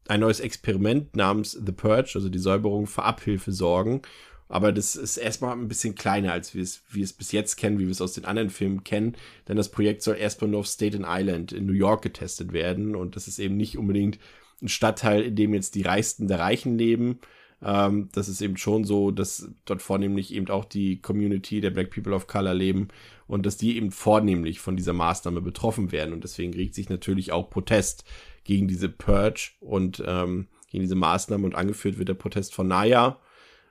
ein 0.08 0.20
neues 0.20 0.40
Experiment 0.40 1.14
namens 1.14 1.52
The 1.52 1.72
Purge, 1.72 2.12
also 2.14 2.28
die 2.28 2.38
Säuberung, 2.38 2.86
für 2.86 3.04
Abhilfe 3.04 3.52
sorgen. 3.52 4.02
Aber 4.48 4.72
das 4.72 4.96
ist 4.96 5.16
erstmal 5.16 5.52
ein 5.52 5.68
bisschen 5.68 5.94
kleiner, 5.94 6.32
als 6.32 6.54
wir 6.54 6.62
es, 6.62 6.82
wie 6.90 7.00
es 7.00 7.14
bis 7.14 7.32
jetzt 7.32 7.56
kennen, 7.56 7.78
wie 7.78 7.86
wir 7.86 7.90
es 7.90 8.02
aus 8.02 8.12
den 8.12 8.26
anderen 8.26 8.50
Filmen 8.50 8.84
kennen. 8.84 9.16
Denn 9.48 9.56
das 9.56 9.70
Projekt 9.70 10.02
soll 10.02 10.16
erstmal 10.16 10.50
nur 10.50 10.60
auf 10.60 10.66
Staten 10.66 11.06
Island 11.06 11.52
in 11.52 11.64
New 11.64 11.72
York 11.72 12.02
getestet 12.02 12.52
werden. 12.52 12.94
Und 12.94 13.16
das 13.16 13.28
ist 13.28 13.38
eben 13.38 13.56
nicht 13.56 13.78
unbedingt 13.78 14.18
ein 14.60 14.68
Stadtteil, 14.68 15.22
in 15.22 15.36
dem 15.36 15.54
jetzt 15.54 15.74
die 15.74 15.82
Reichsten 15.82 16.28
der 16.28 16.38
Reichen 16.38 16.76
leben, 16.76 17.18
ähm, 17.64 18.08
das 18.12 18.28
ist 18.28 18.40
eben 18.40 18.56
schon 18.56 18.84
so, 18.84 19.10
dass 19.10 19.48
dort 19.64 19.82
vornehmlich 19.82 20.34
eben 20.34 20.48
auch 20.48 20.64
die 20.64 21.00
Community 21.00 21.60
der 21.60 21.70
Black 21.70 21.90
People 21.90 22.14
of 22.14 22.26
Color 22.26 22.54
leben 22.54 22.88
und 23.26 23.46
dass 23.46 23.56
die 23.56 23.76
eben 23.76 23.92
vornehmlich 23.92 24.60
von 24.60 24.76
dieser 24.76 24.92
Maßnahme 24.92 25.40
betroffen 25.40 25.92
werden. 25.92 26.12
Und 26.12 26.24
deswegen 26.24 26.54
regt 26.54 26.74
sich 26.74 26.88
natürlich 26.88 27.30
auch 27.30 27.50
Protest 27.50 28.04
gegen 28.44 28.66
diese 28.66 28.88
Purge 28.88 29.52
und 29.60 30.02
ähm, 30.04 30.48
gegen 30.70 30.82
diese 30.82 30.96
Maßnahme 30.96 31.44
und 31.44 31.54
angeführt 31.54 31.98
wird 31.98 32.08
der 32.08 32.14
Protest 32.14 32.54
von 32.54 32.66
Naya, 32.66 33.20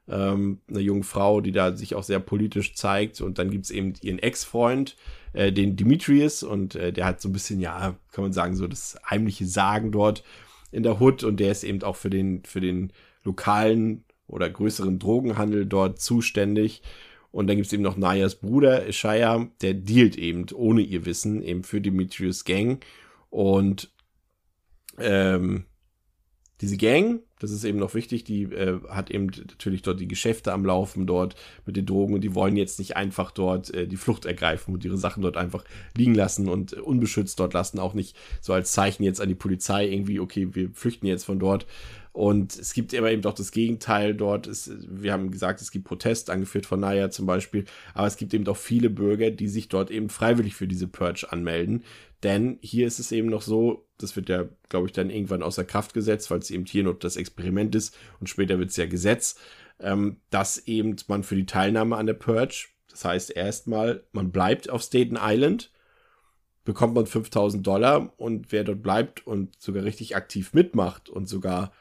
ähm, 0.08 0.60
eine 0.70 0.80
junge 0.80 1.04
Frau, 1.04 1.42
die 1.42 1.52
da 1.52 1.76
sich 1.76 1.96
auch 1.96 2.04
sehr 2.04 2.20
politisch 2.20 2.76
zeigt. 2.76 3.20
Und 3.20 3.40
dann 3.40 3.52
gibt's 3.52 3.72
eben 3.72 3.94
ihren 4.02 4.20
Ex-Freund, 4.20 4.96
äh, 5.34 5.52
den 5.52 5.76
Demetrius, 5.76 6.44
und 6.44 6.76
äh, 6.76 6.94
der 6.94 7.06
hat 7.06 7.20
so 7.20 7.28
ein 7.28 7.34
bisschen, 7.34 7.60
ja, 7.60 7.98
kann 8.12 8.24
man 8.24 8.34
sagen, 8.34 8.56
so 8.56 8.68
das 8.68 8.98
heimliche 9.10 9.46
Sagen 9.46 9.92
dort 9.92 10.24
in 10.72 10.84
der 10.84 11.02
Hood 11.02 11.26
und 11.26 11.42
der 11.42 11.52
ist 11.52 11.66
eben 11.66 11.84
auch 11.84 11.98
für 11.98 12.10
den, 12.10 12.44
für 12.46 12.62
den 12.62 12.94
lokalen 13.24 14.04
oder 14.28 14.50
größeren 14.50 15.00
Drogenhandel 15.00 15.66
dort 15.66 16.00
zuständig. 16.00 16.82
Und 17.32 17.48
dann 17.48 17.56
gibt 17.56 17.68
es 17.68 17.74
eben 17.74 17.84
noch 17.84 17.98
Nayas 17.98 18.36
Bruder, 18.36 18.88
Ishaya, 18.88 19.48
der 19.62 19.74
dealt 19.74 20.18
eben 20.18 20.46
ohne 20.54 20.82
ihr 20.82 21.06
Wissen 21.06 21.42
eben 21.42 21.64
für 21.64 21.80
Demetrius 21.80 22.44
Gang. 22.44 22.84
Und 23.30 23.90
ähm, 24.98 25.66
diese 26.62 26.78
Gang, 26.78 27.22
das 27.40 27.50
ist 27.50 27.64
eben 27.64 27.80
noch 27.80 27.96
wichtig, 27.96 28.24
die 28.24 28.44
äh, 28.44 28.80
hat 28.90 29.10
eben 29.10 29.28
natürlich 29.28 29.82
dort 29.82 30.00
die 30.00 30.08
Geschäfte 30.08 30.54
am 30.54 30.64
Laufen 30.64 31.08
dort 31.08 31.36
mit 31.66 31.76
den 31.76 31.88
Drogen 31.88 32.14
und 32.14 32.22
die 32.22 32.36
wollen 32.36 32.56
jetzt 32.56 32.78
nicht 32.78 32.96
einfach 32.96 33.32
dort 33.32 33.74
äh, 33.74 33.88
die 33.88 33.98
Flucht 33.98 34.26
ergreifen 34.26 34.76
und 34.76 34.86
ihre 34.86 34.98
Sachen 34.98 35.24
dort 35.24 35.38
einfach 35.38 35.64
liegen 35.98 36.14
lassen 36.14 36.48
und 36.48 36.74
unbeschützt 36.74 37.40
dort 37.40 37.54
lassen, 37.54 37.80
auch 37.80 37.96
nicht 37.96 38.16
so 38.42 38.54
als 38.54 38.74
Zeichen 38.74 39.04
jetzt 39.04 39.20
an 39.22 39.28
die 39.28 39.36
Polizei 39.36 39.88
irgendwie, 39.88 40.20
okay, 40.20 40.50
wir 40.54 40.70
flüchten 40.70 41.08
jetzt 41.08 41.24
von 41.24 41.40
dort, 41.40 41.66
und 42.14 42.58
es 42.58 42.74
gibt 42.74 42.94
aber 42.94 43.12
eben 43.12 43.22
doch 43.22 43.34
das 43.34 43.52
Gegenteil 43.52 44.14
dort. 44.14 44.46
Ist, 44.46 44.72
wir 44.86 45.14
haben 45.14 45.32
gesagt, 45.32 45.62
es 45.62 45.72
gibt 45.72 45.86
Protest, 45.86 46.30
angeführt 46.30 46.66
von 46.66 46.82
Naya 46.82 47.10
zum 47.10 47.26
Beispiel. 47.26 47.66
Aber 47.94 48.08
es 48.08 48.18
gibt 48.18 48.34
eben 48.34 48.44
doch 48.44 48.58
viele 48.58 48.90
Bürger, 48.90 49.32
die 49.32 49.48
sich 49.48 49.70
dort 49.70 49.92
eben 49.92 50.10
freiwillig 50.10 50.56
für 50.56 50.68
diese 50.68 50.88
Purge 50.88 51.32
anmelden. 51.32 51.84
Denn 52.24 52.60
hier 52.62 52.86
ist 52.86 53.00
es 53.00 53.12
eben 53.12 53.30
noch 53.30 53.42
so, 53.42 53.88
das 53.98 54.16
wird 54.16 54.30
ja, 54.30 54.46
glaube 54.70 54.88
ich, 54.88 54.92
dann 54.92 55.10
irgendwann 55.10 55.42
außer 55.42 55.64
Kraft 55.64 55.94
gesetzt, 55.94 56.30
weil 56.30 56.40
es 56.40 56.52
eben 56.52 56.66
hier 56.66 56.84
noch 56.84 57.00
das 57.00 57.16
Experiment 57.16 57.74
ist 57.76 57.98
und 58.20 58.28
später 58.28 58.60
wird 58.60 58.70
es 58.70 58.78
ja 58.78 58.86
Gesetz, 58.86 59.38
ähm, 59.80 60.18
dass 60.30 60.60
eben 60.68 60.96
man 61.08 61.24
für 61.24 61.36
die 61.36 61.48
Teilnahme 61.48 61.96
an 61.96 62.06
der 62.06 62.14
Purge, 62.14 62.68
das 62.90 63.06
heißt 63.06 63.36
erstmal, 63.36 64.04
man 64.12 64.32
bleibt 64.32 64.70
auf 64.70 64.84
Staten 64.84 65.18
Island, 65.20 65.72
bekommt 66.64 66.94
man 66.94 67.08
5000 67.08 67.66
Dollar 67.66 68.14
und 68.18 68.52
wer 68.52 68.64
dort 68.64 68.84
bleibt 68.84 69.26
und 69.26 69.60
sogar 69.60 69.84
richtig 69.84 70.16
aktiv 70.16 70.54
mitmacht 70.54 71.10
und 71.10 71.28
sogar 71.28 71.72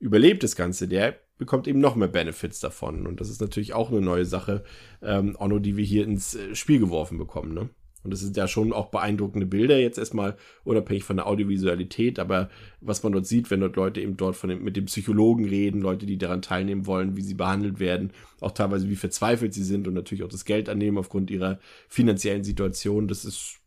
überlebt 0.00 0.42
das 0.42 0.56
Ganze, 0.56 0.88
der 0.88 1.16
bekommt 1.38 1.68
eben 1.68 1.80
noch 1.80 1.94
mehr 1.94 2.08
Benefits 2.08 2.60
davon. 2.60 3.06
Und 3.06 3.20
das 3.20 3.30
ist 3.30 3.40
natürlich 3.40 3.72
auch 3.72 3.90
eine 3.90 4.00
neue 4.00 4.24
Sache, 4.24 4.64
ähm, 5.02 5.36
auch 5.36 5.48
nur 5.48 5.60
die 5.60 5.76
wir 5.76 5.84
hier 5.84 6.04
ins 6.04 6.34
äh, 6.34 6.54
Spiel 6.54 6.80
geworfen 6.80 7.18
bekommen. 7.18 7.54
Ne? 7.54 7.70
Und 8.04 8.12
das 8.12 8.20
sind 8.20 8.36
ja 8.36 8.46
schon 8.46 8.72
auch 8.72 8.90
beeindruckende 8.90 9.46
Bilder, 9.46 9.78
jetzt 9.78 9.98
erstmal 9.98 10.36
unabhängig 10.64 11.04
von 11.04 11.16
der 11.16 11.26
Audiovisualität, 11.26 12.18
aber 12.18 12.48
was 12.80 13.02
man 13.02 13.12
dort 13.12 13.26
sieht, 13.26 13.50
wenn 13.50 13.60
dort 13.60 13.76
Leute 13.76 14.00
eben 14.00 14.16
dort 14.16 14.36
von 14.36 14.50
dem, 14.50 14.62
mit 14.62 14.76
dem 14.76 14.86
Psychologen 14.86 15.44
reden, 15.44 15.80
Leute, 15.80 16.06
die 16.06 16.16
daran 16.16 16.42
teilnehmen 16.42 16.86
wollen, 16.86 17.16
wie 17.16 17.22
sie 17.22 17.34
behandelt 17.34 17.80
werden, 17.80 18.12
auch 18.40 18.52
teilweise 18.52 18.88
wie 18.88 18.96
verzweifelt 18.96 19.52
sie 19.52 19.64
sind 19.64 19.88
und 19.88 19.94
natürlich 19.94 20.22
auch 20.22 20.28
das 20.28 20.44
Geld 20.44 20.68
annehmen 20.68 20.98
aufgrund 20.98 21.30
ihrer 21.30 21.58
finanziellen 21.88 22.44
Situation, 22.44 23.08
das 23.08 23.24
ist, 23.24 23.58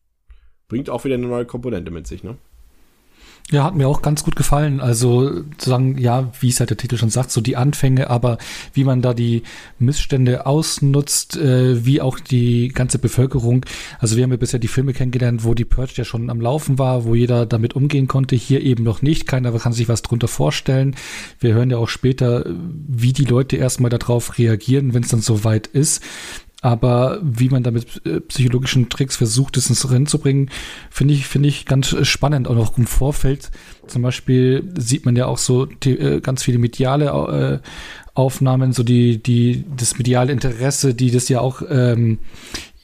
bringt 0.70 0.90
auch 0.90 1.04
wieder 1.04 1.16
eine 1.16 1.28
neue 1.28 1.46
Komponente 1.46 1.92
mit 1.92 2.08
sich, 2.08 2.24
ne? 2.24 2.38
Ja, 3.50 3.66
hat 3.66 3.76
mir 3.76 3.88
auch 3.88 4.02
ganz 4.02 4.24
gut 4.24 4.38
gefallen. 4.38 4.80
Also 4.80 5.42
zu 5.58 5.70
sagen, 5.70 5.98
ja, 5.98 6.32
wie 6.40 6.48
es 6.48 6.60
halt 6.62 6.70
der 6.70 6.78
Titel 6.78 6.98
schon 6.98 7.10
sagt, 7.10 7.32
so 7.32 7.42
die 7.42 7.58
Anfänge, 7.58 8.10
aber 8.10 8.38
wie 8.74 8.86
man 8.86 9.02
da 9.02 9.14
die 9.14 9.44
Missstände 9.78 10.46
ausnutzt, 10.46 11.36
äh, 11.36 11.86
wie 11.86 12.00
auch 12.00 12.20
die 12.20 12.70
ganze 12.70 12.98
Bevölkerung. 12.98 13.66
Also 14.00 14.16
wir 14.16 14.24
haben 14.24 14.32
ja 14.32 14.38
bisher 14.38 14.60
die 14.60 14.70
Filme 14.70 14.94
kennengelernt, 14.94 15.44
wo 15.44 15.54
die 15.54 15.66
Purge 15.66 15.94
ja 15.96 16.06
schon 16.06 16.30
am 16.30 16.40
Laufen 16.40 16.80
war, 16.80 17.04
wo 17.04 17.14
jeder 17.14 17.46
damit 17.46 17.76
umgehen 17.76 18.08
konnte. 18.08 18.38
Hier 18.38 18.62
eben 18.62 18.86
noch 18.86 19.02
nicht. 19.02 19.28
Keiner 19.28 19.52
kann 19.52 19.74
sich 19.74 19.90
was 19.90 20.02
drunter 20.02 20.30
vorstellen. 20.30 20.96
Wir 21.40 21.54
hören 21.54 21.72
ja 21.72 21.78
auch 21.78 21.90
später, 21.90 22.46
wie 22.88 23.12
die 23.12 23.26
Leute 23.26 23.58
erstmal 23.58 23.90
darauf 23.90 24.38
reagieren, 24.38 24.94
wenn 24.94 25.04
es 25.04 25.10
dann 25.10 25.22
soweit 25.22 25.68
ist. 25.68 26.02
Aber 26.64 27.20
wie 27.24 27.50
man 27.50 27.64
da 27.64 27.72
mit 27.72 28.06
äh, 28.06 28.22
psychologischen 28.22 28.88
Tricks 28.90 29.18
versucht, 29.18 29.58
es 29.58 29.70
ins 29.70 29.90
Rennen 29.90 30.06
zu 30.06 30.20
bringen, 30.20 30.52
finde 30.92 31.16
ich, 31.16 31.26
finde 31.26 31.50
ich 31.50 31.66
ganz 31.66 31.96
spannend. 32.08 32.48
Auch 32.48 32.56
noch 32.56 32.78
im 32.78 32.86
Vorfeld 32.86 33.50
zum 33.88 34.04
Beispiel 34.04 34.72
sieht 34.78 35.06
man 35.06 35.16
ja 35.16 35.26
auch 35.26 35.40
so 35.40 35.66
die, 35.66 35.98
äh, 35.98 36.22
ganz 36.22 36.44
viele 36.44 36.60
mediale 36.60 37.06
äh, 37.64 37.68
Aufnahmen, 38.14 38.74
so 38.74 38.84
die, 38.84 39.22
die, 39.22 39.66
das 39.76 39.98
mediale 39.98 40.32
Interesse, 40.32 40.94
die 40.94 41.10
das 41.10 41.30
ja 41.30 41.42
auch 41.42 41.64
ähm, 41.68 42.20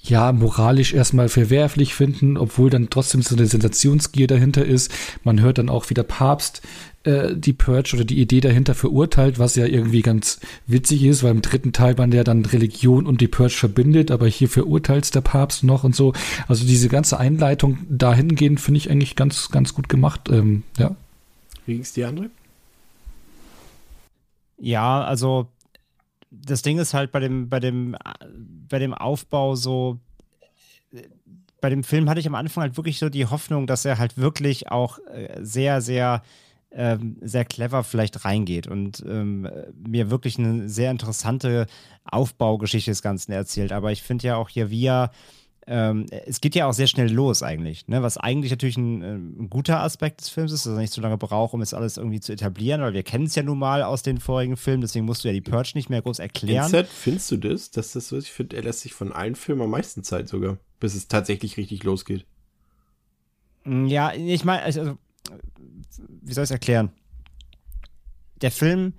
ja, 0.01 0.31
moralisch 0.31 0.93
erstmal 0.93 1.29
verwerflich 1.29 1.93
finden, 1.93 2.37
obwohl 2.37 2.69
dann 2.69 2.89
trotzdem 2.89 3.21
so 3.21 3.35
eine 3.35 3.45
Sensationsgier 3.45 4.27
dahinter 4.27 4.65
ist. 4.65 4.91
Man 5.23 5.41
hört 5.41 5.57
dann 5.57 5.69
auch, 5.69 5.89
wie 5.89 5.93
der 5.93 6.03
Papst 6.03 6.61
äh, 7.07 7.35
die 7.37 7.53
Purge 7.53 7.95
oder 7.95 8.03
die 8.03 8.19
Idee 8.19 8.41
dahinter 8.41 8.75
verurteilt, 8.75 9.39
was 9.39 9.55
ja 9.55 9.65
irgendwie 9.65 10.01
ganz 10.01 10.39
witzig 10.65 11.03
ist, 11.03 11.23
weil 11.23 11.31
im 11.31 11.41
dritten 11.41 11.71
Teil 11.71 11.95
man 11.97 12.11
ja 12.11 12.23
dann 12.23 12.45
Religion 12.45 13.07
und 13.07 13.21
die 13.21 13.29
Purge 13.29 13.53
verbindet, 13.53 14.11
aber 14.11 14.27
hier 14.27 14.49
verurteilt 14.49 15.15
der 15.15 15.21
Papst 15.21 15.63
noch 15.63 15.83
und 15.83 15.95
so. 15.95 16.13
Also 16.47 16.65
diese 16.65 16.89
ganze 16.89 17.17
Einleitung 17.17 17.77
dahingehend 17.89 18.59
finde 18.59 18.79
ich 18.79 18.91
eigentlich 18.91 19.15
ganz, 19.15 19.49
ganz 19.49 19.73
gut 19.73 19.87
gemacht. 19.87 20.29
Ähm, 20.29 20.63
ja. 20.77 20.95
Wie 21.65 21.75
ging's 21.75 21.93
dir, 21.93 22.09
André? 22.09 22.29
Ja, 24.57 25.03
also 25.03 25.47
das 26.29 26.61
Ding 26.61 26.77
ist 26.77 26.93
halt 26.93 27.11
bei 27.13 27.21
dem, 27.21 27.47
bei 27.47 27.59
dem, 27.59 27.95
bei 28.69 28.79
dem 28.79 28.93
Aufbau 28.93 29.55
so, 29.55 29.99
bei 31.61 31.69
dem 31.69 31.83
Film 31.83 32.09
hatte 32.09 32.19
ich 32.19 32.27
am 32.27 32.35
Anfang 32.35 32.63
halt 32.63 32.77
wirklich 32.77 32.99
so 32.99 33.09
die 33.09 33.25
Hoffnung, 33.25 33.65
dass 33.65 33.85
er 33.85 33.97
halt 33.97 34.17
wirklich 34.17 34.69
auch 34.69 34.99
äh, 35.13 35.39
sehr, 35.41 35.81
sehr, 35.81 36.21
ähm, 36.71 37.17
sehr 37.21 37.45
clever 37.45 37.83
vielleicht 37.83 38.25
reingeht 38.25 38.67
und 38.67 39.03
ähm, 39.07 39.49
mir 39.73 40.09
wirklich 40.09 40.37
eine 40.37 40.69
sehr 40.69 40.91
interessante 40.91 41.65
Aufbaugeschichte 42.03 42.91
des 42.91 43.01
Ganzen 43.01 43.31
erzählt. 43.31 43.71
Aber 43.71 43.91
ich 43.91 44.03
finde 44.03 44.27
ja 44.27 44.35
auch 44.35 44.49
hier, 44.49 44.71
er 44.71 45.11
ähm, 45.69 46.05
es 46.25 46.39
geht 46.39 46.55
ja 46.55 46.65
auch 46.65 46.73
sehr 46.73 46.87
schnell 46.87 47.11
los 47.11 47.43
eigentlich, 47.43 47.89
ne? 47.89 48.01
was 48.01 48.17
eigentlich 48.17 48.51
natürlich 48.51 48.77
ein, 48.77 49.01
ähm, 49.01 49.35
ein, 49.37 49.49
guter 49.49 49.81
Aspekt 49.81 50.21
des 50.21 50.29
Films 50.29 50.53
ist, 50.53 50.65
dass 50.65 50.73
er 50.73 50.79
nicht 50.79 50.93
so 50.93 51.01
lange 51.01 51.17
braucht, 51.17 51.53
um 51.53 51.61
es 51.61 51.73
alles 51.73 51.97
irgendwie 51.97 52.21
zu 52.21 52.31
etablieren, 52.31 52.81
weil 52.81 52.93
wir 52.93 53.03
kennen 53.03 53.25
es 53.25 53.35
ja 53.35 53.43
nun 53.43 53.59
mal 53.59 53.83
aus 53.83 54.01
den 54.01 54.17
vorigen 54.17 54.55
Filmen, 54.55 54.79
deswegen 54.79 55.05
musst 55.05 55.25
du 55.25 55.27
ja 55.27 55.33
die 55.33 55.41
Purge 55.41 55.71
nicht 55.75 55.89
mehr 55.89 56.01
groß 56.01 56.19
erklären. 56.19 56.69
Set, 56.69 56.87
findest 56.87 57.31
du 57.31 57.37
das, 57.37 57.69
dass 57.71 57.91
das 57.91 58.07
so 58.07 58.15
ist? 58.15 58.25
Ich 58.27 58.31
finde, 58.31 58.55
er 58.55 58.63
lässt 58.63 58.79
sich 58.79 58.93
von 58.93 59.11
allen 59.11 59.35
Filmen 59.35 59.63
am 59.63 59.71
meisten 59.71 60.03
Zeit 60.03 60.29
sogar, 60.29 60.57
bis 60.79 60.95
es 60.95 61.09
tatsächlich 61.09 61.57
richtig 61.57 61.83
losgeht. 61.83 62.25
Mm, 63.65 63.87
ja, 63.87 64.13
ich 64.13 64.45
meine, 64.45 64.63
also, 64.63 64.97
wie 66.21 66.33
soll 66.33 66.43
ich 66.43 66.49
es 66.49 66.51
erklären? 66.51 66.91
Der 68.41 68.51
Film 68.51 68.93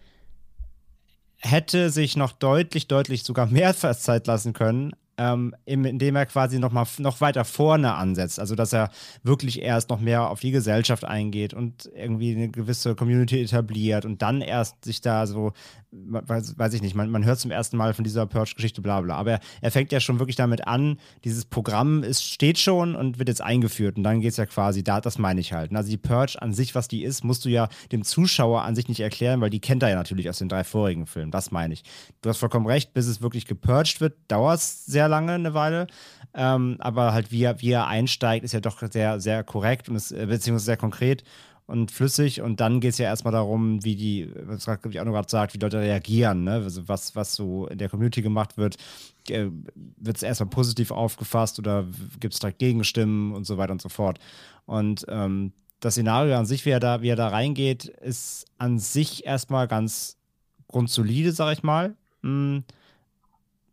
hätte 1.39 1.91
sich 1.91 2.17
noch 2.17 2.33
deutlich, 2.33 2.89
deutlich 2.89 3.23
sogar 3.23 3.47
mehr 3.47 3.75
Zeit 4.03 4.27
lassen 4.27 4.53
können, 4.53 4.93
ähm, 5.19 5.55
indem 5.65 6.17
er 6.17 6.27
quasi 6.27 6.59
noch 6.59 6.73
mal 6.73 6.87
noch 6.99 7.21
weiter 7.21 7.45
vorne 7.45 7.95
ansetzt. 7.95 8.41
Also 8.41 8.55
dass 8.55 8.73
er 8.73 8.91
wirklich 9.23 9.61
erst 9.61 9.91
noch 9.91 10.01
mehr 10.01 10.31
auf 10.31 10.41
die 10.41 10.53
Gesellschaft 10.53 11.05
eingeht 11.05 11.53
und 11.53 11.91
irgendwie 11.95 12.35
eine 12.35 12.49
gewisse 12.49 12.95
Community 12.95 13.43
etabliert 13.43 14.05
und 14.05 14.23
dann 14.23 14.41
erst 14.41 14.85
sich 14.85 15.01
da 15.01 15.27
so, 15.27 15.53
weiß, 15.91 16.59
weiß 16.59 16.75
ich 16.75 16.83
nicht, 16.83 16.95
man, 16.95 17.11
man 17.11 17.25
hört 17.25 17.41
zum 17.41 17.51
ersten 17.51 17.77
Mal 17.77 17.95
von 17.95 18.05
dieser 18.05 18.27
Purge-Geschichte, 18.27 18.81
bla 18.81 19.01
bla. 19.01 19.17
Aber 19.17 19.33
er, 19.33 19.41
er 19.61 19.71
fängt 19.71 19.93
ja 19.93 20.01
schon 20.01 20.19
wirklich 20.19 20.37
damit 20.37 20.67
an, 20.67 20.99
dieses 21.25 21.45
Programm 21.45 22.03
ist, 22.03 22.23
steht 22.25 22.59
schon 22.59 22.95
und 22.95 23.19
wird 23.19 23.29
jetzt 23.29 23.43
eingeführt. 23.43 23.97
Und 23.97 24.05
dann 24.05 24.21
geht 24.21 24.33
es 24.33 24.37
ja 24.37 24.47
quasi, 24.47 24.85
da, 24.85 25.01
das 25.01 25.19
meine 25.19 25.41
ich 25.41 25.53
halt. 25.53 25.75
Also 25.75 25.91
die 25.91 25.97
Purge 25.97 26.41
an 26.41 26.53
sich, 26.53 26.75
was 26.75 26.89
die 26.89 27.05
ist, 27.05 27.25
musst 27.25 27.45
du 27.45 27.49
ja 27.49 27.69
dem 27.91 28.05
Zuschauer 28.05 28.63
an 28.63 28.75
sich 28.75 28.89
nicht 28.89 29.01
erklären, 29.01 29.41
weil 29.41 29.51
die 29.51 29.61
kennt 29.61 29.83
er 29.83 29.91
ja 29.91 29.97
natürlich 29.97 30.29
aus 30.29 30.39
den 30.39 30.49
drei 30.49 30.65
vorigen 30.65 31.07
Filmen. 31.07 31.31
Das 31.31 31.51
meine 31.51 31.75
ich. 31.75 31.83
Du 32.23 32.29
hast 32.29 32.39
vollkommen 32.39 32.67
recht, 32.67 32.95
bis 32.95 33.07
es 33.07 33.23
wirklich 33.23 33.47
gepurged 33.47 34.01
wird, 34.01 34.17
dauert 34.29 34.59
es 34.59 34.87
sehr 34.87 35.08
lange, 35.09 35.33
eine 35.33 35.55
Weile. 35.55 35.87
Ähm, 36.35 36.77
aber 36.79 37.13
halt, 37.13 37.33
wie 37.33 37.43
er, 37.43 37.61
wie 37.61 37.71
er 37.71 37.87
einsteigt, 37.87 38.45
ist 38.45 38.53
ja 38.53 38.61
doch 38.61 38.83
sehr, 38.91 39.21
sehr 39.21 39.45
korrekt 39.45 39.89
und 39.89 39.97
ist, 39.97 40.13
äh, 40.13 40.27
beziehungsweise 40.27 40.67
sehr 40.67 40.77
konkret 40.77 41.25
und 41.67 41.91
flüssig. 41.91 42.41
Und 42.41 42.61
dann 42.61 42.81
geht 42.81 42.93
es 42.93 42.99
ja 42.99 43.07
erstmal 43.07 43.33
darum, 43.33 43.85
wie 43.85 43.97
die, 43.97 44.31
was 44.45 44.67
ich 44.67 45.01
auch 45.01 45.05
noch 45.05 45.13
gerade 45.13 45.31
sagt, 45.31 45.55
wie 45.55 45.59
Leute 45.59 45.81
reagieren, 45.81 46.45
ne? 46.45 46.53
Also 46.53 46.89
was, 46.89 47.15
was 47.17 47.35
so 47.35 47.67
in 47.67 47.79
der 47.79 47.89
Community 47.89 48.23
gemacht 48.23 48.57
wird. 48.57 48.77
Äh, 49.29 49.49
wird 49.97 50.17
es 50.17 50.23
erstmal 50.23 50.49
positiv 50.49 50.91
aufgefasst 50.91 51.59
oder 51.59 51.87
gibt 52.21 52.35
es 52.35 52.41
direkt 52.41 52.59
Gegenstimmen 52.59 53.33
und 53.35 53.45
so 53.45 53.59
weiter 53.59 53.73
und 53.73 53.83
so 53.83 53.89
fort. 53.89 54.19
Und 54.65 55.05
ähm, 55.09 55.53
das 55.81 55.95
Szenario 55.95 56.37
an 56.37 56.47
sich, 56.47 56.65
wie 56.65 56.71
er 56.71 56.81
da, 56.81 57.03
wie 57.03 57.09
er 57.09 57.17
da 57.17 57.29
reingeht, 57.29 57.85
ist 57.85 58.47
an 58.59 58.79
sich 58.79 59.27
erstmal 59.27 59.69
ganz 59.69 60.17
grundsolide, 60.69 61.33
sag 61.33 61.53
ich 61.53 61.63
mal. 61.63 61.95
Hm 62.23 62.65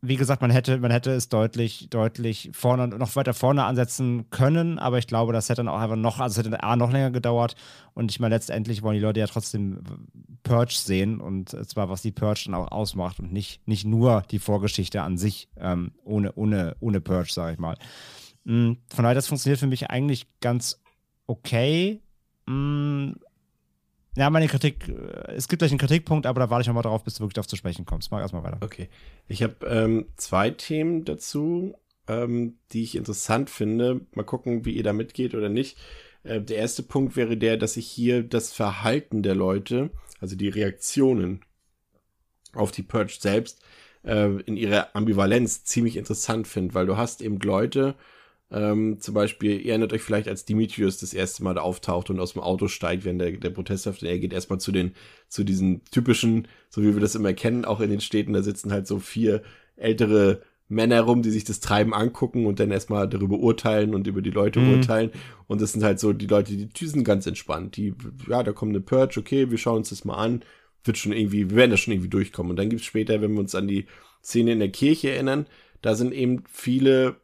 wie 0.08 0.16
gesagt, 0.16 0.42
man 0.42 0.51
hätte, 0.51 0.77
man 0.77 0.92
hätte 0.92 1.11
es 1.11 1.30
deutlich, 1.30 1.88
deutlich 1.90 2.50
vorne, 2.53 2.88
noch 2.88 3.16
weiter 3.16 3.34
vorne 3.34 3.64
ansetzen 3.64 4.30
können, 4.30 4.80
aber 4.80 4.98
ich 4.98 5.08
glaube, 5.08 5.34
das 5.34 5.50
hätte 5.50 5.64
dann 5.64 5.67
auch 5.67 5.80
einfach 5.80 5.95
noch, 5.95 6.19
also 6.19 6.40
es 6.40 6.45
hätte 6.45 6.64
A 6.64 6.75
noch 6.75 6.92
länger 6.92 7.11
gedauert 7.11 7.56
und 7.93 8.11
ich 8.11 8.19
meine, 8.19 8.35
letztendlich 8.35 8.84
wollen 8.84 8.95
die 8.95 9.01
Leute 9.01 9.19
ja 9.19 9.27
trotzdem 9.27 9.80
Purge 10.43 10.75
sehen 10.75 11.19
und 11.19 11.50
zwar, 11.50 11.90
was 11.90 12.01
die 12.01 12.11
Purge 12.11 12.43
dann 12.45 12.56
auch 12.56 12.72
ausmacht 12.72 13.19
und 13.19 13.32
nicht, 13.32 13.67
nicht 13.67 13.85
nur 13.85 14.24
die 14.32 14.40
Vorgeschichte 14.40 15.01
an 15.01 15.17
sich, 15.17 15.50
ähm, 15.58 15.92
ohne, 16.03 16.34
ohne, 16.34 16.75
ohne 16.80 17.01
Purge, 17.01 17.32
sage 17.32 17.53
ich 17.53 17.59
mal. 17.59 17.77
Mhm, 18.45 18.77
von 18.93 19.03
daher, 19.03 19.16
das 19.16 19.27
funktioniert 19.27 19.59
für 19.59 19.67
mich 19.67 19.90
eigentlich 19.90 20.27
ganz 20.40 20.82
okay. 21.27 22.01
Ja, 24.16 24.30
meine 24.30 24.48
Kritik, 24.48 24.88
äh, 24.88 25.34
es 25.34 25.48
gibt 25.48 25.60
gleich 25.60 25.72
einen 25.72 25.80
Kritikpunkt, 25.80 26.26
aber 26.26 26.40
da 26.40 26.50
warte 26.50 26.61
ich 26.61 26.68
nochmal 26.68 26.84
drauf, 26.84 27.03
bis 27.03 27.16
du 27.16 27.22
wirklich 27.22 27.34
darauf 27.34 27.48
zu 27.48 27.56
sprechen 27.56 27.85
kommst. 27.85 28.11
Mach 28.11 28.19
erstmal 28.19 28.44
weiter. 28.44 28.58
Okay. 28.61 28.90
Ich 29.27 29.44
habe 29.44 29.66
ähm, 29.68 30.06
zwei 30.16 30.52
Themen 30.52 31.03
dazu, 31.06 31.76
ähm, 32.08 32.58
die 32.72 32.84
ich 32.84 32.95
interessant 32.95 33.50
finde. 33.50 34.02
Mal 34.14 34.24
gucken, 34.24 34.66
wie 34.66 34.72
ihr 34.72 34.84
da 34.84 34.94
mitgeht 34.94 35.35
oder 35.35 35.50
nicht. 35.50 35.77
Äh, 36.24 36.42
der 36.42 36.58
erste 36.58 36.84
Punkt 36.84 37.16
wäre 37.16 37.38
der, 37.38 37.58
dass 37.58 37.77
ich 37.77 37.88
hier 37.88 38.24
das 38.24 38.53
Verhalten 38.53 39.22
der 39.22 39.35
Leute, 39.35 39.90
also 40.19 40.35
die 40.35 40.50
Reaktionen 40.50 41.42
auf 42.53 42.72
die 42.72 42.84
Purge 42.84 43.18
selbst, 43.19 43.61
äh, 44.03 44.30
in 44.44 44.56
ihrer 44.56 44.95
Ambivalenz 44.95 45.66
ziemlich 45.66 45.98
interessant 45.98 46.48
finde, 46.48 46.74
weil 46.74 46.85
du 46.85 46.95
hast 46.95 47.22
eben 47.22 47.40
Leute, 47.40 47.95
ähm, 48.51 48.99
zum 48.99 49.14
Beispiel, 49.15 49.59
ihr 49.59 49.72
erinnert 49.72 49.93
euch 49.93 50.01
vielleicht, 50.01 50.27
als 50.27 50.45
Dimitrios 50.45 50.98
das 50.98 51.14
erste 51.14 51.43
Mal 51.43 51.56
da 51.56 51.61
auftaucht 51.61 52.09
und 52.09 52.19
aus 52.19 52.33
dem 52.33 52.41
Auto 52.41 52.67
steigt, 52.67 53.03
wenn 53.03 53.17
der, 53.17 53.32
der 53.32 53.49
Protest 53.49 53.88
und 53.88 54.03
er 54.03 54.19
geht 54.19 54.33
erstmal 54.33 54.59
zu 54.59 54.72
den, 54.72 54.93
zu 55.27 55.43
diesen 55.43 55.83
typischen, 55.85 56.48
so 56.69 56.83
wie 56.83 56.93
wir 56.93 57.01
das 57.01 57.15
immer 57.15 57.33
kennen, 57.33 57.65
auch 57.65 57.82
in 57.82 57.90
den 57.90 58.01
Städten, 58.01 58.33
da 58.33 58.43
sitzen 58.43 58.72
halt 58.72 58.88
so 58.88 58.99
vier 58.99 59.41
ältere 59.75 60.41
Männer 60.67 61.01
rum, 61.01 61.22
die 61.22 61.32
sich 61.32 61.43
das 61.43 61.59
Treiben 61.59 61.93
angucken 61.93 62.45
und 62.45 62.59
dann 62.59 62.72
erstmal 62.72 63.07
darüber 63.07 63.38
urteilen 63.38 63.93
und 63.93 64.07
über 64.07 64.22
die 64.22 64.32
Leute 64.32 64.59
mhm. 64.59 64.74
urteilen. 64.74 65.11
Und 65.48 65.61
das 65.61 65.74
sind 65.74 65.83
halt 65.83 65.99
so 65.99 66.14
die 66.14 66.27
Leute, 66.27 66.56
die, 66.56 66.67
die 66.67 66.88
sind 66.88 67.03
ganz 67.03 67.27
entspannt. 67.27 67.77
Die, 67.77 67.93
ja, 68.27 68.41
da 68.41 68.51
kommt 68.51 68.72
eine 68.72 68.82
Purge, 68.82 69.19
okay, 69.19 69.51
wir 69.51 69.57
schauen 69.57 69.77
uns 69.77 69.90
das 69.90 70.06
mal 70.06 70.15
an. 70.15 70.43
Wird 70.83 70.98
schon 70.98 71.14
irgendwie, 71.14 71.49
wir 71.49 71.56
werden 71.56 71.72
da 71.72 71.77
schon 71.77 71.93
irgendwie 71.93 72.09
durchkommen. 72.09 72.51
Und 72.51 72.56
dann 72.57 72.69
gibt's 72.69 72.85
später, 72.85 73.22
wenn 73.22 73.33
wir 73.33 73.40
uns 73.40 73.53
an 73.53 73.67
die 73.67 73.85
Szene 74.24 74.53
in 74.53 74.59
der 74.59 74.72
Kirche 74.72 75.11
erinnern, 75.11 75.45
da 75.82 75.93
sind 75.93 76.14
eben 76.14 76.43
viele 76.49 77.17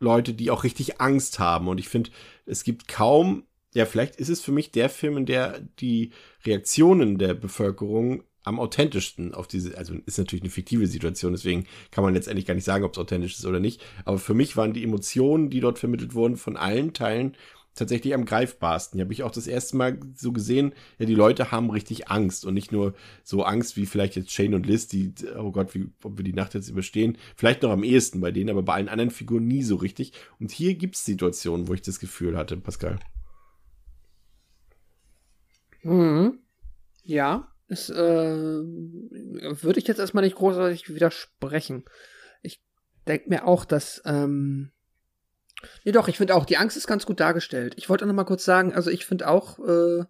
Leute, 0.00 0.34
die 0.34 0.50
auch 0.50 0.64
richtig 0.64 1.00
Angst 1.00 1.38
haben. 1.38 1.68
Und 1.68 1.78
ich 1.78 1.88
finde, 1.88 2.10
es 2.46 2.64
gibt 2.64 2.88
kaum, 2.88 3.44
ja, 3.74 3.86
vielleicht 3.86 4.16
ist 4.16 4.30
es 4.30 4.40
für 4.40 4.52
mich 4.52 4.72
der 4.72 4.88
Film, 4.88 5.18
in 5.18 5.26
der 5.26 5.60
die 5.60 6.10
Reaktionen 6.44 7.18
der 7.18 7.34
Bevölkerung 7.34 8.24
am 8.42 8.58
authentischsten 8.58 9.34
auf 9.34 9.46
diese, 9.46 9.76
also 9.76 9.94
ist 10.06 10.18
natürlich 10.18 10.42
eine 10.42 10.50
fiktive 10.50 10.86
Situation, 10.86 11.32
deswegen 11.32 11.66
kann 11.90 12.02
man 12.02 12.14
letztendlich 12.14 12.46
gar 12.46 12.54
nicht 12.54 12.64
sagen, 12.64 12.84
ob 12.84 12.92
es 12.92 12.98
authentisch 12.98 13.36
ist 13.36 13.44
oder 13.44 13.60
nicht. 13.60 13.82
Aber 14.06 14.18
für 14.18 14.34
mich 14.34 14.56
waren 14.56 14.72
die 14.72 14.82
Emotionen, 14.82 15.50
die 15.50 15.60
dort 15.60 15.78
vermittelt 15.78 16.14
wurden, 16.14 16.36
von 16.36 16.56
allen 16.56 16.94
Teilen 16.94 17.36
tatsächlich 17.80 18.14
am 18.14 18.24
greifbarsten. 18.24 18.98
Hier 18.98 19.04
habe 19.04 19.12
ich 19.12 19.24
auch 19.24 19.32
das 19.32 19.48
erste 19.48 19.76
Mal 19.76 19.98
so 20.14 20.30
gesehen, 20.30 20.72
ja, 20.98 21.06
die 21.06 21.14
Leute 21.14 21.50
haben 21.50 21.70
richtig 21.70 22.08
Angst 22.08 22.44
und 22.44 22.54
nicht 22.54 22.70
nur 22.70 22.94
so 23.24 23.42
Angst 23.42 23.76
wie 23.76 23.86
vielleicht 23.86 24.14
jetzt 24.14 24.30
Shane 24.30 24.54
und 24.54 24.66
Liz, 24.66 24.86
die, 24.86 25.12
oh 25.36 25.50
Gott, 25.50 25.74
wie, 25.74 25.90
ob 26.04 26.16
wir 26.16 26.24
die 26.24 26.32
Nacht 26.32 26.54
jetzt 26.54 26.68
überstehen. 26.68 27.18
Vielleicht 27.34 27.62
noch 27.62 27.70
am 27.70 27.82
ehesten 27.82 28.20
bei 28.20 28.30
denen, 28.30 28.50
aber 28.50 28.62
bei 28.62 28.74
allen 28.74 28.88
anderen 28.88 29.10
Figuren 29.10 29.46
nie 29.46 29.62
so 29.62 29.76
richtig. 29.76 30.12
Und 30.38 30.52
hier 30.52 30.74
gibt 30.74 30.94
es 30.94 31.04
Situationen, 31.04 31.66
wo 31.66 31.74
ich 31.74 31.82
das 31.82 31.98
Gefühl 31.98 32.36
hatte, 32.36 32.56
Pascal. 32.56 33.00
Mhm. 35.82 36.38
Ja, 37.02 37.48
es 37.68 37.88
äh, 37.88 37.94
würde 37.96 39.78
ich 39.78 39.86
jetzt 39.86 39.98
erstmal 39.98 40.24
nicht 40.24 40.36
großartig 40.36 40.94
widersprechen. 40.94 41.84
Ich 42.42 42.60
denke 43.06 43.28
mir 43.28 43.46
auch, 43.46 43.64
dass 43.64 44.02
ähm, 44.04 44.70
Nee, 45.84 45.92
doch, 45.92 46.08
ich 46.08 46.18
finde 46.18 46.34
auch, 46.34 46.44
die 46.44 46.56
Angst 46.56 46.76
ist 46.76 46.86
ganz 46.86 47.06
gut 47.06 47.20
dargestellt. 47.20 47.74
Ich 47.76 47.88
wollte 47.88 48.06
noch 48.06 48.14
mal 48.14 48.24
kurz 48.24 48.44
sagen, 48.44 48.74
also 48.74 48.90
ich 48.90 49.06
finde 49.06 49.28
auch 49.28 49.58
äh, 49.58 50.04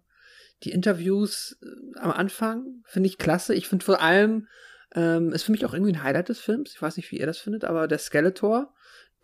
die 0.63 0.71
Interviews 0.71 1.57
äh, 1.61 1.99
am 1.99 2.11
Anfang 2.11 2.83
finde 2.85 3.07
ich 3.07 3.17
klasse. 3.17 3.53
Ich 3.53 3.67
finde 3.67 3.85
vor 3.85 4.01
allem, 4.01 4.47
ähm, 4.93 5.31
ist 5.31 5.43
für 5.43 5.51
mich 5.51 5.65
auch 5.65 5.73
irgendwie 5.73 5.93
ein 5.93 6.03
Highlight 6.03 6.29
des 6.29 6.39
Films. 6.39 6.71
Ich 6.73 6.81
weiß 6.81 6.97
nicht, 6.97 7.11
wie 7.11 7.17
ihr 7.17 7.25
das 7.25 7.37
findet, 7.37 7.63
aber 7.63 7.87
der 7.87 7.97
Skeletor, 7.97 8.73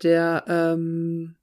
der, 0.02 0.44
ähm, 0.48 1.36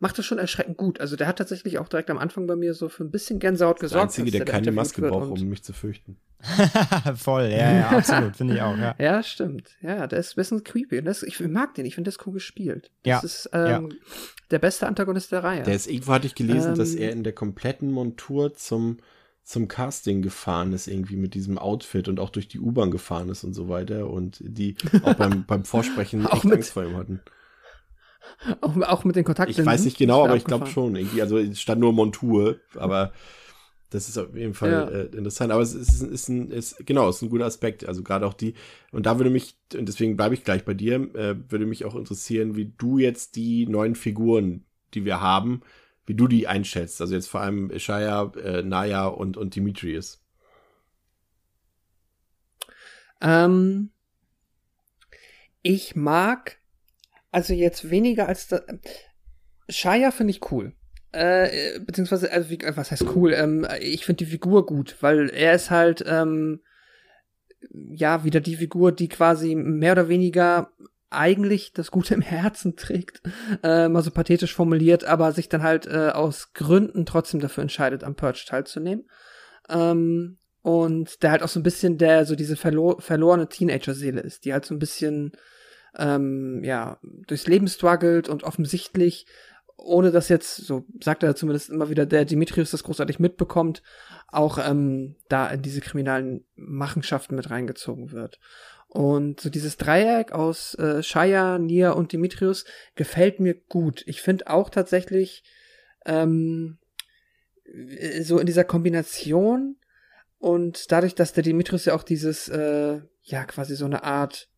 macht 0.00 0.16
das 0.18 0.24
schon 0.26 0.38
erschreckend 0.38 0.76
gut. 0.76 1.00
Also 1.00 1.16
der 1.16 1.26
hat 1.26 1.38
tatsächlich 1.38 1.78
auch 1.78 1.88
direkt 1.88 2.10
am 2.10 2.18
Anfang 2.18 2.46
bei 2.46 2.54
mir 2.56 2.74
so 2.74 2.88
für 2.88 3.04
ein 3.04 3.10
bisschen 3.10 3.38
Gänsehaut 3.38 3.78
Der 3.78 3.88
gesorgt. 3.88 4.04
Einzige, 4.04 4.30
der 4.30 4.42
als 4.42 4.50
keine 4.50 4.72
Maske 4.72 5.02
braucht, 5.02 5.30
um 5.40 5.48
mich 5.48 5.62
zu 5.62 5.72
fürchten. 5.72 6.16
Voll, 7.16 7.44
ja, 7.50 7.72
ja, 7.78 7.88
absolut, 7.98 8.36
finde 8.36 8.54
ich 8.54 8.62
auch, 8.62 8.76
ja. 8.76 8.94
Ja, 8.98 9.22
stimmt. 9.24 9.70
Ja, 9.80 10.06
der 10.06 10.20
ist 10.20 10.32
ein 10.32 10.36
bisschen 10.36 10.62
creepy. 10.62 10.98
Und 11.00 11.04
das, 11.06 11.22
ich 11.24 11.40
mag 11.40 11.74
den, 11.74 11.84
ich 11.84 11.94
finde 11.96 12.10
das 12.10 12.24
cool 12.26 12.32
gespielt. 12.32 12.90
Das 13.02 13.10
Ja, 13.10 13.20
ist 13.24 13.50
ähm, 13.52 13.92
der 14.52 14.60
beste 14.60 14.86
Antagonist 14.86 15.32
der 15.32 15.42
Reihe. 15.42 15.64
Der 15.64 15.74
ist, 15.74 15.88
irgendwo 15.88 16.12
hatte 16.12 16.26
ich 16.28 16.34
gelesen, 16.36 16.76
dass 16.76 16.94
Ähm. 16.94 17.00
er 17.02 17.10
in 17.12 17.24
der 17.24 17.32
kompletten 17.32 17.90
Montur 17.90 18.54
zum, 18.54 18.98
zum 19.42 19.66
Casting 19.66 20.22
gefahren 20.22 20.72
ist, 20.72 20.86
irgendwie 20.86 21.16
mit 21.16 21.34
diesem 21.34 21.58
Outfit 21.58 22.06
und 22.06 22.20
auch 22.20 22.30
durch 22.30 22.46
die 22.46 22.60
U-Bahn 22.60 22.92
gefahren 22.92 23.28
ist 23.30 23.42
und 23.42 23.52
so 23.54 23.68
weiter. 23.68 24.08
Und 24.08 24.38
die 24.40 24.76
auch 25.02 25.14
beim, 25.14 25.44
beim 25.48 25.64
Vorsprechen 25.64 26.24
Auch 26.24 26.34
echt 26.36 26.44
mit- 26.44 26.54
Angst 26.54 26.70
vor 26.70 26.84
ihm 26.84 26.96
hatten. 26.96 27.20
auch, 28.60 28.76
auch 28.82 29.04
mit 29.04 29.16
den 29.16 29.24
Kontakten. 29.24 29.60
Ich 29.60 29.66
weiß 29.66 29.84
nicht 29.84 29.98
genau, 29.98 30.24
aber 30.24 30.36
ich 30.36 30.44
glaube 30.44 30.66
schon. 30.66 30.96
Irgendwie, 30.96 31.22
also 31.22 31.38
es 31.38 31.60
stand 31.60 31.80
nur 31.80 31.92
Montur, 31.92 32.56
aber 32.76 33.12
das 33.90 34.08
ist 34.08 34.18
auf 34.18 34.34
jeden 34.34 34.54
Fall 34.54 34.70
Ja. 34.70 34.88
äh, 34.88 35.04
interessant. 35.16 35.50
Aber 35.50 35.62
es 35.62 35.74
ist, 35.74 36.02
ist 36.02 36.28
ein, 36.28 36.50
ist, 36.50 36.86
genau, 36.86 37.08
es 37.08 37.16
ist 37.16 37.22
ein 37.22 37.30
guter 37.30 37.46
Aspekt. 37.46 37.86
Also 37.86 38.02
gerade 38.02 38.26
auch 38.26 38.34
die, 38.34 38.54
und 38.92 39.06
da 39.06 39.18
würde 39.18 39.30
mich, 39.30 39.56
und 39.74 39.86
deswegen 39.86 40.16
bleibe 40.16 40.34
ich 40.34 40.44
gleich 40.44 40.64
bei 40.64 40.74
dir, 40.74 40.96
äh, 41.14 41.36
würde 41.50 41.66
mich 41.66 41.84
auch 41.84 41.94
interessieren, 41.94 42.54
wie 42.54 42.72
du 42.76 42.98
jetzt 42.98 43.36
die 43.36 43.66
neuen 43.66 43.94
Figuren, 43.94 44.64
die 44.94 45.04
wir 45.04 45.20
haben, 45.20 45.62
wie 46.06 46.14
du 46.14 46.28
die 46.28 46.46
einschätzt. 46.46 47.00
Also 47.00 47.14
jetzt 47.14 47.28
vor 47.28 47.40
allem 47.40 47.76
Shaya, 47.78 48.32
äh, 48.42 48.62
Naya 48.62 49.06
und, 49.06 49.36
und 49.36 49.56
Demetrius. 49.56 50.22
Ähm, 53.20 53.90
ich 55.62 55.96
mag, 55.96 56.57
also 57.30 57.54
jetzt 57.54 57.90
weniger 57.90 58.28
als 58.28 58.48
da, 58.48 58.60
Shia 59.68 60.10
finde 60.10 60.30
ich 60.30 60.50
cool. 60.50 60.72
Äh, 61.12 61.80
beziehungsweise, 61.80 62.30
also 62.30 62.50
wie, 62.50 62.58
was 62.74 62.90
heißt 62.90 63.06
cool? 63.14 63.32
Ähm, 63.32 63.66
ich 63.80 64.04
finde 64.04 64.24
die 64.24 64.30
Figur 64.30 64.66
gut, 64.66 64.96
weil 65.00 65.30
er 65.30 65.54
ist 65.54 65.70
halt, 65.70 66.04
ähm, 66.06 66.60
ja, 67.70 68.24
wieder 68.24 68.40
die 68.40 68.56
Figur, 68.56 68.92
die 68.92 69.08
quasi 69.08 69.54
mehr 69.54 69.92
oder 69.92 70.08
weniger 70.08 70.70
eigentlich 71.10 71.72
das 71.72 71.90
Gute 71.90 72.14
im 72.14 72.20
Herzen 72.20 72.76
trägt, 72.76 73.22
äh, 73.62 73.88
mal 73.88 74.02
so 74.02 74.10
pathetisch 74.10 74.54
formuliert, 74.54 75.04
aber 75.04 75.32
sich 75.32 75.48
dann 75.48 75.62
halt 75.62 75.86
äh, 75.86 76.10
aus 76.10 76.52
Gründen 76.52 77.06
trotzdem 77.06 77.40
dafür 77.40 77.62
entscheidet, 77.62 78.04
am 78.04 78.14
Purge 78.14 78.44
teilzunehmen. 78.46 79.08
Ähm, 79.70 80.38
und 80.60 81.22
der 81.22 81.30
halt 81.30 81.42
auch 81.42 81.48
so 81.48 81.60
ein 81.60 81.62
bisschen 81.62 81.96
der, 81.96 82.26
so 82.26 82.34
diese 82.34 82.56
verlo 82.56 82.98
verlorene 82.98 83.48
Teenager-Seele 83.48 84.20
ist, 84.20 84.44
die 84.44 84.52
halt 84.52 84.66
so 84.66 84.74
ein 84.74 84.78
bisschen, 84.78 85.32
ähm, 85.96 86.62
ja, 86.64 86.98
durchs 87.26 87.46
Leben 87.46 87.68
struggelt 87.68 88.28
und 88.28 88.44
offensichtlich, 88.44 89.26
ohne 89.76 90.10
dass 90.10 90.28
jetzt, 90.28 90.56
so 90.56 90.84
sagt 91.02 91.22
er 91.22 91.36
zumindest 91.36 91.70
immer 91.70 91.88
wieder, 91.88 92.06
der 92.06 92.24
Dimitrius 92.24 92.70
das 92.70 92.82
großartig 92.82 93.18
mitbekommt, 93.18 93.82
auch 94.26 94.58
ähm, 94.58 95.16
da 95.28 95.48
in 95.48 95.62
diese 95.62 95.80
kriminellen 95.80 96.44
Machenschaften 96.56 97.36
mit 97.36 97.50
reingezogen 97.50 98.12
wird. 98.12 98.38
Und 98.88 99.40
so 99.40 99.50
dieses 99.50 99.76
Dreieck 99.76 100.32
aus 100.32 100.74
äh, 100.74 101.02
Shaya, 101.02 101.58
Nia 101.58 101.90
und 101.90 102.12
Dimitrius 102.12 102.64
gefällt 102.94 103.38
mir 103.38 103.54
gut. 103.54 104.02
Ich 104.06 104.22
finde 104.22 104.48
auch 104.48 104.70
tatsächlich 104.70 105.44
ähm, 106.06 106.78
äh, 107.64 108.22
so 108.22 108.38
in 108.38 108.46
dieser 108.46 108.64
Kombination 108.64 109.76
und 110.38 110.90
dadurch, 110.92 111.14
dass 111.14 111.32
der 111.32 111.42
Dimitrius 111.42 111.84
ja 111.84 111.94
auch 111.94 112.02
dieses, 112.02 112.48
äh, 112.48 113.00
ja, 113.22 113.44
quasi 113.44 113.76
so 113.76 113.84
eine 113.84 114.04
Art, 114.04 114.48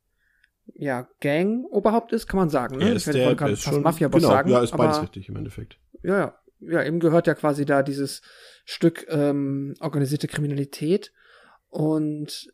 ja, 0.74 1.08
Gang-Oberhaupt 1.20 2.12
ist, 2.12 2.26
kann 2.26 2.38
man 2.38 2.48
sagen, 2.50 2.78
ne? 2.78 2.84
Er 2.84 2.90
Ich 2.90 2.96
ist 2.96 3.06
werde 3.08 3.18
der, 3.20 3.34
gerade 3.34 3.52
ist 3.52 3.62
schon, 3.62 3.82
Mafia-Boss 3.82 4.20
genau, 4.22 4.32
sagen. 4.32 4.50
ja, 4.50 4.62
ist 4.62 4.76
beides 4.76 4.96
aber- 4.96 5.02
richtig 5.04 5.28
im 5.28 5.36
Endeffekt. 5.36 5.78
ja, 6.02 6.18
ja. 6.18 6.34
Ja, 6.62 6.82
ihm 6.82 7.00
gehört 7.00 7.26
ja 7.26 7.34
quasi 7.34 7.64
da 7.64 7.82
dieses 7.82 8.20
Stück 8.66 9.06
ähm, 9.08 9.72
organisierte 9.80 10.28
Kriminalität. 10.28 11.10
Und 11.70 12.52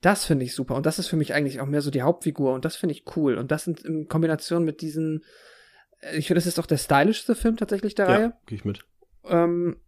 das 0.00 0.24
finde 0.24 0.44
ich 0.44 0.54
super. 0.54 0.76
Und 0.76 0.86
das 0.86 1.00
ist 1.00 1.08
für 1.08 1.16
mich 1.16 1.34
eigentlich 1.34 1.60
auch 1.60 1.66
mehr 1.66 1.82
so 1.82 1.90
die 1.90 2.02
Hauptfigur. 2.02 2.52
Und 2.54 2.64
das 2.64 2.76
finde 2.76 2.94
ich 2.94 3.04
cool. 3.16 3.38
Und 3.38 3.50
das 3.50 3.64
sind 3.64 3.80
in 3.84 4.06
Kombination 4.06 4.64
mit 4.64 4.82
diesen, 4.82 5.24
äh, 6.00 6.16
ich 6.16 6.28
finde, 6.28 6.38
das 6.38 6.46
ist 6.46 6.60
auch 6.60 6.66
der 6.66 6.76
stylischste 6.76 7.34
Film 7.34 7.56
tatsächlich 7.56 7.96
der 7.96 8.06
Reihe. 8.08 8.22
Ja, 8.22 8.38
gehe 8.46 8.56
ich 8.58 8.64
mit. 8.64 8.84
Ähm, 9.24 9.78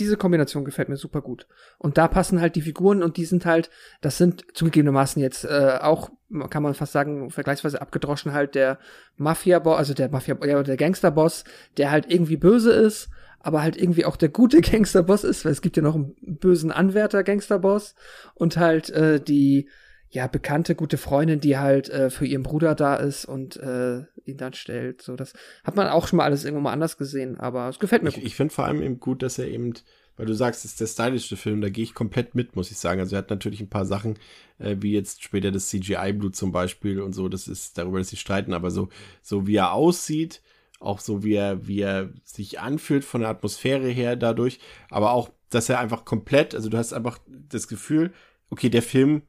diese 0.00 0.16
Kombination 0.16 0.64
gefällt 0.64 0.88
mir 0.88 0.96
super 0.96 1.22
gut. 1.22 1.46
Und 1.78 1.98
da 1.98 2.08
passen 2.08 2.40
halt 2.40 2.56
die 2.56 2.62
Figuren 2.62 3.02
und 3.02 3.16
die 3.16 3.24
sind 3.24 3.46
halt, 3.46 3.70
das 4.00 4.18
sind 4.18 4.44
zugegebenermaßen 4.54 5.20
jetzt 5.20 5.44
äh, 5.44 5.78
auch, 5.80 6.10
kann 6.50 6.62
man 6.62 6.74
fast 6.74 6.92
sagen, 6.92 7.30
vergleichsweise 7.30 7.80
abgedroschen 7.80 8.32
halt 8.32 8.54
der 8.54 8.78
Mafia-Boss, 9.16 9.78
also 9.78 9.94
der 9.94 10.10
Mafia, 10.10 10.36
ja, 10.44 10.62
der 10.62 10.76
Gangster-Boss, 10.76 11.44
der 11.76 11.90
halt 11.90 12.10
irgendwie 12.10 12.36
böse 12.36 12.72
ist, 12.72 13.08
aber 13.40 13.62
halt 13.62 13.76
irgendwie 13.76 14.04
auch 14.04 14.16
der 14.16 14.28
gute 14.28 14.60
Gangster-Boss 14.62 15.24
ist, 15.24 15.44
weil 15.44 15.52
es 15.52 15.62
gibt 15.62 15.76
ja 15.76 15.82
noch 15.82 15.94
einen 15.94 16.14
bösen 16.20 16.72
Anwärter-Gangster-Boss 16.72 17.94
und 18.34 18.56
halt 18.56 18.90
äh, 18.90 19.20
die 19.20 19.68
ja 20.10 20.26
bekannte 20.26 20.74
gute 20.74 20.96
Freundin, 20.96 21.40
die 21.40 21.58
halt 21.58 21.88
äh, 21.90 22.10
für 22.10 22.26
ihren 22.26 22.42
Bruder 22.42 22.74
da 22.74 22.96
ist 22.96 23.24
und 23.24 23.56
äh, 23.56 24.02
ihn 24.24 24.36
dann 24.38 24.54
stellt. 24.54 25.02
So, 25.02 25.16
das 25.16 25.34
hat 25.64 25.76
man 25.76 25.88
auch 25.88 26.06
schon 26.06 26.16
mal 26.16 26.24
alles 26.24 26.44
irgendwo 26.44 26.62
mal 26.62 26.72
anders 26.72 26.96
gesehen, 26.96 27.38
aber 27.38 27.68
es 27.68 27.78
gefällt 27.78 28.02
mir 28.02 28.08
Ich, 28.08 28.14
gut. 28.16 28.24
ich 28.24 28.34
finde 28.34 28.54
vor 28.54 28.64
allem 28.64 28.82
eben 28.82 29.00
gut, 29.00 29.22
dass 29.22 29.38
er 29.38 29.48
eben, 29.48 29.74
weil 30.16 30.26
du 30.26 30.34
sagst, 30.34 30.64
es 30.64 30.72
ist 30.72 30.80
der 30.80 30.86
stylischste 30.86 31.36
Film, 31.36 31.60
da 31.60 31.68
gehe 31.68 31.84
ich 31.84 31.94
komplett 31.94 32.34
mit, 32.34 32.56
muss 32.56 32.70
ich 32.70 32.78
sagen. 32.78 33.00
Also 33.00 33.16
er 33.16 33.20
hat 33.20 33.30
natürlich 33.30 33.60
ein 33.60 33.68
paar 33.68 33.84
Sachen, 33.84 34.18
äh, 34.58 34.76
wie 34.80 34.92
jetzt 34.92 35.22
später 35.22 35.50
das 35.50 35.68
CGI-Blut 35.68 36.34
zum 36.34 36.52
Beispiel 36.52 37.00
und 37.00 37.12
so, 37.12 37.28
das 37.28 37.46
ist 37.46 37.76
darüber, 37.76 37.98
dass 37.98 38.08
sie 38.08 38.16
streiten, 38.16 38.54
aber 38.54 38.70
so, 38.70 38.88
so 39.22 39.46
wie 39.46 39.56
er 39.56 39.72
aussieht, 39.72 40.42
auch 40.80 41.00
so 41.00 41.22
wie 41.22 41.34
er, 41.34 41.66
wie 41.66 41.80
er 41.80 42.10
sich 42.24 42.60
anfühlt 42.60 43.04
von 43.04 43.20
der 43.20 43.30
Atmosphäre 43.30 43.88
her 43.88 44.16
dadurch, 44.16 44.58
aber 44.90 45.10
auch, 45.12 45.30
dass 45.50 45.68
er 45.68 45.80
einfach 45.80 46.04
komplett, 46.04 46.54
also 46.54 46.68
du 46.68 46.78
hast 46.78 46.92
einfach 46.92 47.18
das 47.26 47.68
Gefühl, 47.68 48.12
okay, 48.50 48.70
der 48.70 48.82
Film 48.82 49.22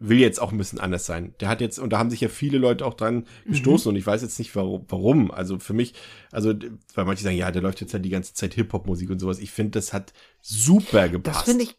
will 0.00 0.18
jetzt 0.18 0.40
auch 0.40 0.52
ein 0.52 0.58
bisschen 0.58 0.78
anders 0.78 1.06
sein. 1.06 1.34
Der 1.40 1.48
hat 1.48 1.60
jetzt, 1.60 1.78
und 1.78 1.92
da 1.92 1.98
haben 1.98 2.10
sich 2.10 2.20
ja 2.20 2.28
viele 2.28 2.58
Leute 2.58 2.86
auch 2.86 2.94
dran 2.94 3.26
gestoßen 3.46 3.88
und 3.88 3.96
ich 3.96 4.06
weiß 4.06 4.22
jetzt 4.22 4.38
nicht 4.38 4.54
warum, 4.54 4.84
warum. 4.88 5.30
Also 5.30 5.58
für 5.58 5.72
mich, 5.72 5.94
also, 6.30 6.54
weil 6.94 7.04
manche 7.04 7.24
sagen, 7.24 7.36
ja, 7.36 7.50
der 7.50 7.62
läuft 7.62 7.80
jetzt 7.80 7.94
halt 7.94 8.04
die 8.04 8.10
ganze 8.10 8.34
Zeit 8.34 8.54
Hip-Hop-Musik 8.54 9.10
und 9.10 9.18
sowas. 9.18 9.38
Ich 9.38 9.50
finde, 9.50 9.72
das 9.72 9.92
hat 9.92 10.12
super 10.40 11.08
gepasst. 11.08 11.38
Das 11.38 11.44
finde 11.44 11.64
ich, 11.64 11.76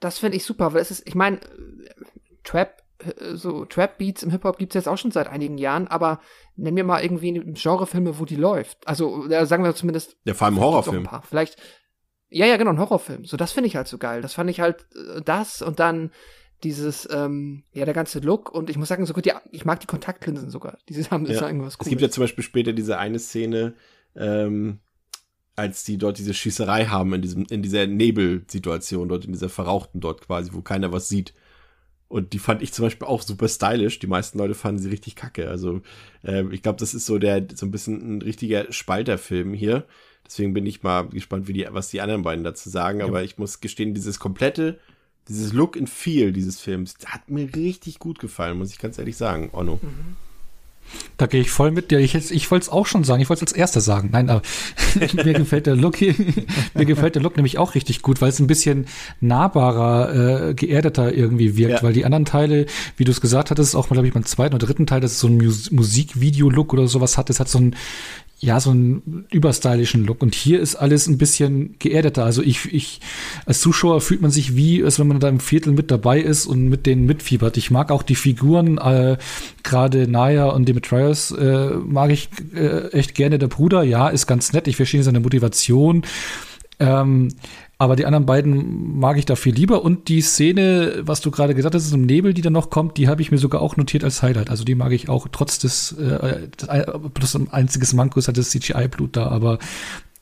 das 0.00 0.18
finde 0.18 0.36
ich 0.36 0.44
super, 0.44 0.72
weil 0.72 0.80
es 0.80 0.90
ist, 0.90 1.06
ich 1.06 1.14
meine, 1.14 1.40
Trap, 2.44 2.82
so 3.34 3.64
Trap-Beats 3.64 4.22
im 4.22 4.30
Hip-Hop 4.30 4.58
gibt's 4.58 4.74
jetzt 4.74 4.88
auch 4.88 4.98
schon 4.98 5.10
seit 5.10 5.28
einigen 5.28 5.58
Jahren, 5.58 5.88
aber 5.88 6.20
nenn 6.56 6.74
mir 6.74 6.84
mal 6.84 7.02
irgendwie 7.02 7.32
Genrefilme, 7.32 8.18
wo 8.18 8.24
die 8.24 8.36
läuft. 8.36 8.86
Also, 8.86 9.28
sagen 9.44 9.64
wir 9.64 9.74
zumindest. 9.74 10.16
Ja, 10.24 10.34
vor 10.34 10.46
allem 10.46 10.60
Horrorfilm. 10.60 11.08
Vielleicht, 11.28 11.56
ja, 12.30 12.46
ja, 12.46 12.56
genau, 12.56 12.70
ein 12.70 12.78
Horrorfilm. 12.78 13.24
So, 13.26 13.36
das 13.36 13.52
finde 13.52 13.68
ich 13.68 13.76
halt 13.76 13.88
so 13.88 13.98
geil. 13.98 14.22
Das 14.22 14.34
fand 14.34 14.48
ich 14.48 14.60
halt 14.60 14.86
äh, 14.94 15.20
das 15.22 15.60
und 15.62 15.78
dann 15.78 16.10
dieses, 16.64 17.08
ähm, 17.12 17.62
ja, 17.72 17.84
der 17.84 17.94
ganze 17.94 18.18
Look 18.20 18.52
und 18.52 18.70
ich 18.70 18.76
muss 18.76 18.88
sagen, 18.88 19.06
sogar 19.06 19.22
die, 19.22 19.32
ich 19.52 19.64
mag 19.64 19.80
die 19.80 19.86
Kontaktlinsen 19.86 20.50
sogar. 20.50 20.78
Diese 20.88 21.08
haben 21.10 21.26
Ja. 21.26 21.32
ja. 21.34 21.46
irgendwas 21.46 21.74
Es 21.74 21.78
Cooles. 21.78 21.90
gibt 21.90 22.02
ja 22.02 22.10
zum 22.10 22.22
Beispiel 22.24 22.44
später 22.44 22.72
diese 22.72 22.98
eine 22.98 23.18
Szene, 23.18 23.74
ähm, 24.16 24.80
als 25.56 25.84
die 25.84 25.98
dort 25.98 26.18
diese 26.18 26.34
Schießerei 26.34 26.86
haben 26.86 27.14
in 27.14 27.22
diesem, 27.22 27.46
in 27.48 27.62
dieser 27.62 27.86
Nebelsituation 27.86 29.08
dort, 29.08 29.24
in 29.24 29.32
dieser 29.32 29.48
Verrauchten 29.48 30.00
dort 30.00 30.22
quasi, 30.26 30.52
wo 30.52 30.62
keiner 30.62 30.90
was 30.92 31.08
sieht. 31.08 31.32
Und 32.08 32.32
die 32.32 32.38
fand 32.38 32.62
ich 32.62 32.72
zum 32.72 32.84
Beispiel 32.84 33.06
auch 33.08 33.22
super 33.22 33.48
stylisch. 33.48 33.98
Die 33.98 34.06
meisten 34.06 34.38
Leute 34.38 34.54
fanden 34.54 34.80
sie 34.80 34.88
richtig 34.90 35.16
kacke. 35.16 35.48
Also 35.48 35.80
äh, 36.22 36.44
ich 36.52 36.62
glaube, 36.62 36.78
das 36.78 36.94
ist 36.94 37.06
so 37.06 37.18
der 37.18 37.46
so 37.54 37.66
ein 37.66 37.70
bisschen 37.70 38.16
ein 38.18 38.22
richtiger 38.22 38.70
Spalterfilm 38.72 39.52
hier. 39.54 39.86
Deswegen 40.26 40.54
bin 40.54 40.64
ich 40.66 40.82
mal 40.82 41.08
gespannt, 41.08 41.48
wie 41.48 41.52
die, 41.52 41.66
was 41.70 41.88
die 41.88 42.00
anderen 42.00 42.22
beiden 42.22 42.44
dazu 42.44 42.68
sagen. 42.70 43.02
Aber 43.02 43.22
ich 43.22 43.38
muss 43.38 43.60
gestehen, 43.60 43.94
dieses 43.94 44.18
komplette, 44.18 44.78
dieses 45.28 45.52
Look 45.52 45.76
and 45.76 45.88
Feel 45.88 46.32
dieses 46.32 46.60
Films 46.60 46.94
hat 47.06 47.28
mir 47.30 47.54
richtig 47.54 47.98
gut 47.98 48.18
gefallen, 48.18 48.58
muss 48.58 48.70
ich 48.72 48.78
ganz 48.78 48.98
ehrlich 48.98 49.16
sagen, 49.16 49.50
Onno. 49.52 49.80
Da 51.16 51.26
gehe 51.26 51.40
ich 51.40 51.50
voll 51.50 51.70
mit 51.70 51.90
dir. 51.90 51.98
Ich, 51.98 52.14
ich 52.14 52.50
wollte 52.50 52.64
es 52.64 52.68
auch 52.68 52.84
schon 52.86 53.04
sagen. 53.04 53.22
Ich 53.22 53.30
wollte 53.30 53.42
es 53.42 53.52
als 53.52 53.58
erster 53.58 53.80
sagen. 53.80 54.10
Nein, 54.12 54.28
aber 54.28 54.42
mir 55.24 55.32
gefällt 55.32 55.66
der 55.66 55.76
Look 55.76 55.96
hier, 55.96 56.14
mir 56.74 56.84
gefällt 56.84 57.14
der 57.14 57.22
Look 57.22 57.36
nämlich 57.36 57.56
auch 57.56 57.74
richtig 57.74 58.02
gut, 58.02 58.20
weil 58.20 58.28
es 58.28 58.38
ein 58.38 58.46
bisschen 58.46 58.86
nahbarer, 59.20 60.50
äh, 60.50 60.54
geerdeter 60.54 61.12
irgendwie 61.12 61.56
wirkt, 61.56 61.76
Ja. 61.76 61.82
weil 61.82 61.94
die 61.94 62.04
anderen 62.04 62.26
Teile, 62.26 62.66
wie 62.98 63.04
du 63.04 63.10
es 63.12 63.22
gesagt 63.22 63.50
hattest, 63.50 63.74
auch 63.74 63.88
mal, 63.88 63.94
glaube 63.94 64.08
ich, 64.08 64.14
beim 64.14 64.26
zweiten 64.26 64.54
oder 64.54 64.66
dritten 64.66 64.86
Teil, 64.86 65.00
dass 65.00 65.12
es 65.12 65.20
so 65.20 65.28
ein 65.28 65.38
Mus 65.38 65.70
Musikvideo-Look 65.70 66.72
oder 66.74 66.86
sowas 66.86 67.16
hat. 67.16 67.30
Es 67.30 67.40
hat 67.40 67.48
so 67.48 67.58
ein, 67.58 67.74
ja, 68.44 68.60
so 68.60 68.70
einen 68.70 69.24
überstylischen 69.30 70.04
Look. 70.04 70.22
Und 70.22 70.34
hier 70.34 70.60
ist 70.60 70.76
alles 70.76 71.06
ein 71.06 71.16
bisschen 71.16 71.76
geerdeter. 71.78 72.24
Also 72.24 72.42
ich, 72.42 72.72
ich, 72.72 73.00
als 73.46 73.60
Zuschauer 73.60 74.02
fühlt 74.02 74.20
man 74.20 74.30
sich 74.30 74.54
wie, 74.54 74.84
als 74.84 74.98
wenn 74.98 75.08
man 75.08 75.18
da 75.18 75.28
im 75.30 75.40
Viertel 75.40 75.72
mit 75.72 75.90
dabei 75.90 76.20
ist 76.20 76.46
und 76.46 76.68
mit 76.68 76.84
denen 76.84 77.06
mitfiebert. 77.06 77.56
Ich 77.56 77.70
mag 77.70 77.90
auch 77.90 78.02
die 78.02 78.14
Figuren, 78.14 78.76
äh, 78.76 79.16
gerade 79.62 80.08
Naya 80.08 80.50
und 80.50 80.68
Demetrius 80.68 81.30
äh, 81.30 81.70
mag 81.86 82.10
ich 82.10 82.28
äh, 82.54 82.88
echt 82.88 83.14
gerne. 83.14 83.38
Der 83.38 83.48
Bruder, 83.48 83.82
ja, 83.82 84.08
ist 84.08 84.26
ganz 84.26 84.52
nett. 84.52 84.68
Ich 84.68 84.76
verstehe 84.76 85.02
seine 85.02 85.20
Motivation. 85.20 86.02
Ähm, 86.80 87.28
Aber 87.76 87.96
die 87.96 88.06
anderen 88.06 88.26
beiden 88.26 88.98
mag 88.98 89.18
ich 89.18 89.24
da 89.26 89.34
viel 89.36 89.54
lieber. 89.54 89.82
Und 89.82 90.08
die 90.08 90.20
Szene, 90.20 91.02
was 91.02 91.20
du 91.20 91.30
gerade 91.30 91.54
gesagt 91.54 91.74
hast, 91.74 91.86
ist 91.86 91.92
im 91.92 92.06
Nebel, 92.06 92.32
die 92.32 92.42
dann 92.42 92.52
noch 92.52 92.70
kommt, 92.70 92.96
die 92.96 93.08
habe 93.08 93.20
ich 93.20 93.32
mir 93.32 93.38
sogar 93.38 93.60
auch 93.60 93.76
notiert 93.76 94.04
als 94.04 94.22
Highlight. 94.22 94.50
Also 94.50 94.64
die 94.64 94.74
mag 94.74 94.92
ich 94.92 95.08
auch 95.08 95.26
trotz 95.30 95.58
des, 95.58 95.92
äh, 95.92 96.48
das, 96.56 96.86
plus 97.14 97.34
ein 97.34 97.52
einziges 97.52 97.92
Manko 97.92 98.18
ist 98.18 98.28
halt 98.28 98.38
das 98.38 98.50
CGI-Blut 98.50 99.16
da. 99.16 99.26
Aber 99.28 99.58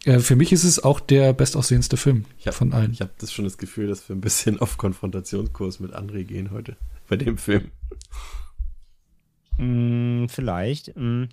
äh, 0.04 0.18
für 0.18 0.34
mich 0.34 0.52
ist 0.52 0.64
es 0.64 0.82
auch 0.82 0.98
der 0.98 1.32
bestaussehendste 1.34 1.96
Film 1.96 2.24
hab, 2.44 2.54
von 2.54 2.72
allen. 2.72 2.92
Ich 2.92 3.00
habe 3.00 3.12
das 3.18 3.32
schon 3.32 3.44
das 3.44 3.58
Gefühl, 3.58 3.86
dass 3.86 4.08
wir 4.08 4.16
ein 4.16 4.22
bisschen 4.22 4.58
auf 4.58 4.78
Konfrontationskurs 4.78 5.78
mit 5.78 5.94
André 5.94 6.24
gehen 6.24 6.50
heute 6.52 6.76
bei 7.08 7.16
dem 7.16 7.36
Film. 7.36 7.70
Mm, 9.58 10.26
vielleicht. 10.28 10.96
Mm. 10.96 11.24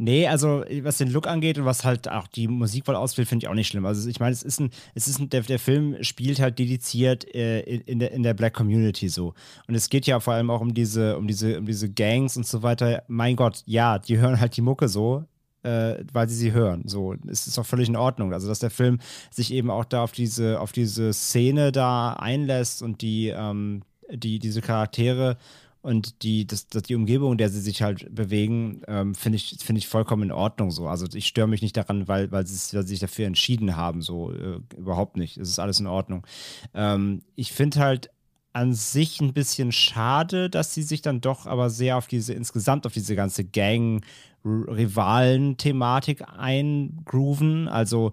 Nee, 0.00 0.28
also 0.28 0.64
was 0.82 0.98
den 0.98 1.10
Look 1.10 1.26
angeht 1.26 1.58
und 1.58 1.64
was 1.64 1.84
halt 1.84 2.08
auch 2.08 2.28
die 2.28 2.46
Musikwahl 2.46 2.94
auswählt, 2.94 3.28
finde 3.28 3.44
ich 3.44 3.48
auch 3.48 3.54
nicht 3.54 3.66
schlimm. 3.66 3.84
Also 3.84 4.08
ich 4.08 4.20
meine, 4.20 4.32
es 4.32 4.44
ist 4.44 4.60
ein, 4.60 4.70
es 4.94 5.08
ist 5.08 5.18
ein, 5.18 5.28
der, 5.28 5.40
der 5.40 5.58
Film 5.58 5.96
spielt 6.04 6.38
halt 6.38 6.60
dediziert 6.60 7.34
äh, 7.34 7.60
in, 7.62 7.98
der, 7.98 8.12
in 8.12 8.22
der 8.22 8.34
Black 8.34 8.54
Community 8.54 9.08
so. 9.08 9.34
Und 9.66 9.74
es 9.74 9.90
geht 9.90 10.06
ja 10.06 10.20
vor 10.20 10.34
allem 10.34 10.50
auch 10.50 10.60
um 10.60 10.72
diese, 10.72 11.18
um 11.18 11.26
diese, 11.26 11.58
um 11.58 11.66
diese 11.66 11.90
Gangs 11.90 12.36
und 12.36 12.46
so 12.46 12.62
weiter. 12.62 13.02
Mein 13.08 13.34
Gott, 13.34 13.64
ja, 13.66 13.98
die 13.98 14.18
hören 14.18 14.38
halt 14.38 14.56
die 14.56 14.60
Mucke 14.60 14.88
so, 14.88 15.24
äh, 15.64 15.96
weil 16.12 16.28
sie 16.28 16.36
sie 16.36 16.52
hören. 16.52 16.84
So, 16.86 17.16
es 17.26 17.48
ist 17.48 17.58
auch 17.58 17.66
völlig 17.66 17.88
in 17.88 17.96
Ordnung. 17.96 18.32
Also, 18.32 18.46
dass 18.46 18.60
der 18.60 18.70
Film 18.70 19.00
sich 19.32 19.52
eben 19.52 19.68
auch 19.68 19.84
da 19.84 20.04
auf 20.04 20.12
diese, 20.12 20.60
auf 20.60 20.70
diese 20.70 21.12
Szene 21.12 21.72
da 21.72 22.12
einlässt 22.12 22.82
und 22.84 23.02
die, 23.02 23.28
ähm, 23.28 23.82
die, 24.10 24.38
diese 24.38 24.60
Charaktere 24.60 25.38
und 25.80 26.22
die, 26.22 26.46
das, 26.46 26.66
das, 26.66 26.82
die 26.82 26.94
Umgebung, 26.94 27.32
in 27.32 27.38
der 27.38 27.48
sie 27.50 27.60
sich 27.60 27.82
halt 27.82 28.14
bewegen, 28.14 28.82
ähm, 28.88 29.14
finde 29.14 29.36
ich, 29.36 29.56
find 29.60 29.78
ich 29.78 29.88
vollkommen 29.88 30.24
in 30.24 30.32
Ordnung 30.32 30.70
so. 30.70 30.88
Also 30.88 31.06
ich 31.14 31.26
störe 31.26 31.48
mich 31.48 31.62
nicht 31.62 31.76
daran, 31.76 32.08
weil, 32.08 32.30
weil, 32.32 32.46
sie, 32.46 32.76
weil 32.76 32.82
sie 32.82 32.90
sich 32.90 33.00
dafür 33.00 33.26
entschieden 33.26 33.76
haben, 33.76 34.02
so 34.02 34.32
äh, 34.32 34.60
überhaupt 34.76 35.16
nicht. 35.16 35.38
Es 35.38 35.48
ist 35.48 35.58
alles 35.58 35.80
in 35.80 35.86
Ordnung. 35.86 36.26
Ähm, 36.74 37.22
ich 37.36 37.52
finde 37.52 37.80
halt 37.80 38.10
an 38.52 38.74
sich 38.74 39.20
ein 39.20 39.32
bisschen 39.32 39.72
schade, 39.72 40.50
dass 40.50 40.74
sie 40.74 40.82
sich 40.82 41.00
dann 41.00 41.20
doch 41.20 41.46
aber 41.46 41.70
sehr 41.70 41.96
auf 41.96 42.08
diese, 42.08 42.32
insgesamt 42.32 42.86
auf 42.86 42.92
diese 42.92 43.14
ganze 43.14 43.44
Gang-Rivalen-Thematik 43.44 46.24
eingrooven. 46.28 47.68
Also 47.68 48.12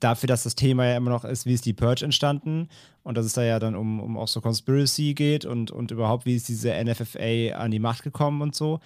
dafür, 0.00 0.26
dass 0.26 0.42
das 0.42 0.54
Thema 0.54 0.86
ja 0.86 0.96
immer 0.96 1.10
noch 1.10 1.24
ist, 1.24 1.46
wie 1.46 1.54
ist 1.54 1.66
die 1.66 1.72
Purge 1.72 2.04
entstanden 2.04 2.68
und 3.02 3.16
dass 3.16 3.26
es 3.26 3.32
da 3.32 3.42
ja 3.42 3.58
dann 3.58 3.74
um, 3.74 4.00
um 4.00 4.16
auch 4.16 4.28
so 4.28 4.40
Conspiracy 4.40 5.14
geht 5.14 5.44
und, 5.44 5.70
und 5.70 5.90
überhaupt, 5.90 6.26
wie 6.26 6.36
ist 6.36 6.48
diese 6.48 6.72
NFFA 6.72 7.56
an 7.56 7.70
die 7.70 7.78
Macht 7.78 8.02
gekommen 8.02 8.42
und 8.42 8.54
so, 8.54 8.80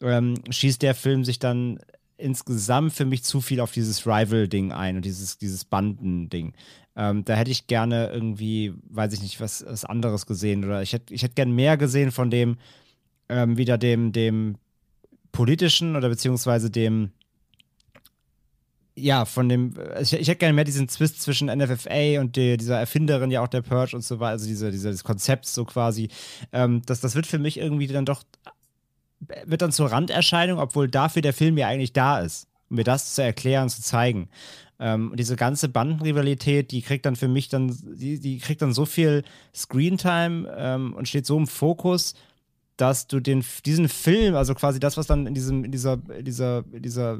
ähm, 0.00 0.34
schießt 0.50 0.82
der 0.82 0.94
Film 0.94 1.24
sich 1.24 1.38
dann 1.38 1.78
insgesamt 2.18 2.92
für 2.92 3.04
mich 3.04 3.24
zu 3.24 3.40
viel 3.40 3.60
auf 3.60 3.72
dieses 3.72 4.06
Rival-Ding 4.06 4.72
ein 4.72 4.96
und 4.96 5.04
dieses, 5.04 5.38
dieses 5.38 5.64
Banden-Ding. 5.64 6.54
Ähm, 6.96 7.24
da 7.24 7.34
hätte 7.34 7.50
ich 7.50 7.66
gerne 7.66 8.10
irgendwie, 8.10 8.72
weiß 8.88 9.12
ich 9.12 9.20
nicht, 9.20 9.40
was, 9.40 9.64
was 9.66 9.84
anderes 9.84 10.26
gesehen 10.26 10.64
oder 10.64 10.82
ich 10.82 10.94
hätte 10.94 11.12
ich 11.12 11.22
hätt 11.22 11.36
gerne 11.36 11.52
mehr 11.52 11.76
gesehen 11.76 12.10
von 12.10 12.30
dem, 12.30 12.56
ähm, 13.28 13.58
wieder 13.58 13.76
dem, 13.76 14.12
dem 14.12 14.56
politischen 15.32 15.96
oder 15.96 16.08
beziehungsweise 16.08 16.70
dem, 16.70 17.10
ja, 18.96 19.26
von 19.26 19.48
dem, 19.48 19.74
ich, 20.00 20.12
ich 20.14 20.26
hätte 20.26 20.38
gerne 20.38 20.54
mehr 20.54 20.64
diesen 20.64 20.88
Twist 20.88 21.20
zwischen 21.20 21.48
NFFA 21.48 22.20
und 22.20 22.36
die, 22.36 22.56
dieser 22.56 22.78
Erfinderin 22.78 23.30
ja 23.30 23.42
auch 23.42 23.48
der 23.48 23.60
Purge 23.62 23.94
und 23.94 24.02
so 24.02 24.20
weiter, 24.20 24.32
also 24.32 24.46
diese, 24.46 24.70
dieses 24.70 25.04
Konzept 25.04 25.46
so 25.46 25.64
quasi. 25.66 26.08
Ähm, 26.52 26.82
das, 26.86 27.00
das 27.00 27.14
wird 27.14 27.26
für 27.26 27.38
mich 27.38 27.58
irgendwie 27.58 27.86
dann 27.86 28.06
doch, 28.06 28.22
wird 29.44 29.60
dann 29.60 29.72
zur 29.72 29.92
Randerscheinung, 29.92 30.58
obwohl 30.58 30.88
dafür 30.88 31.20
der 31.20 31.34
Film 31.34 31.58
ja 31.58 31.68
eigentlich 31.68 31.92
da 31.92 32.20
ist, 32.20 32.48
um 32.70 32.76
mir 32.76 32.84
das 32.84 33.14
zu 33.14 33.22
erklären, 33.22 33.68
zu 33.68 33.82
zeigen. 33.82 34.30
Ähm, 34.78 35.12
diese 35.14 35.36
ganze 35.36 35.68
Bandenrivalität, 35.68 36.70
die 36.70 36.82
kriegt 36.82 37.04
dann 37.04 37.16
für 37.16 37.28
mich 37.28 37.48
dann, 37.48 37.76
die, 37.96 38.18
die 38.18 38.38
kriegt 38.38 38.62
dann 38.62 38.72
so 38.72 38.86
viel 38.86 39.24
Screentime 39.54 40.54
ähm, 40.56 40.94
und 40.94 41.06
steht 41.06 41.26
so 41.26 41.36
im 41.36 41.46
Fokus, 41.46 42.14
dass 42.76 43.06
du 43.06 43.20
den, 43.20 43.44
diesen 43.64 43.88
Film, 43.88 44.34
also 44.34 44.54
quasi 44.54 44.78
das, 44.78 44.96
was 44.96 45.06
dann 45.06 45.26
in, 45.26 45.34
diesem, 45.34 45.64
in 45.64 45.72
dieser, 45.72 45.96
dieser, 45.96 46.62
dieser 46.62 47.18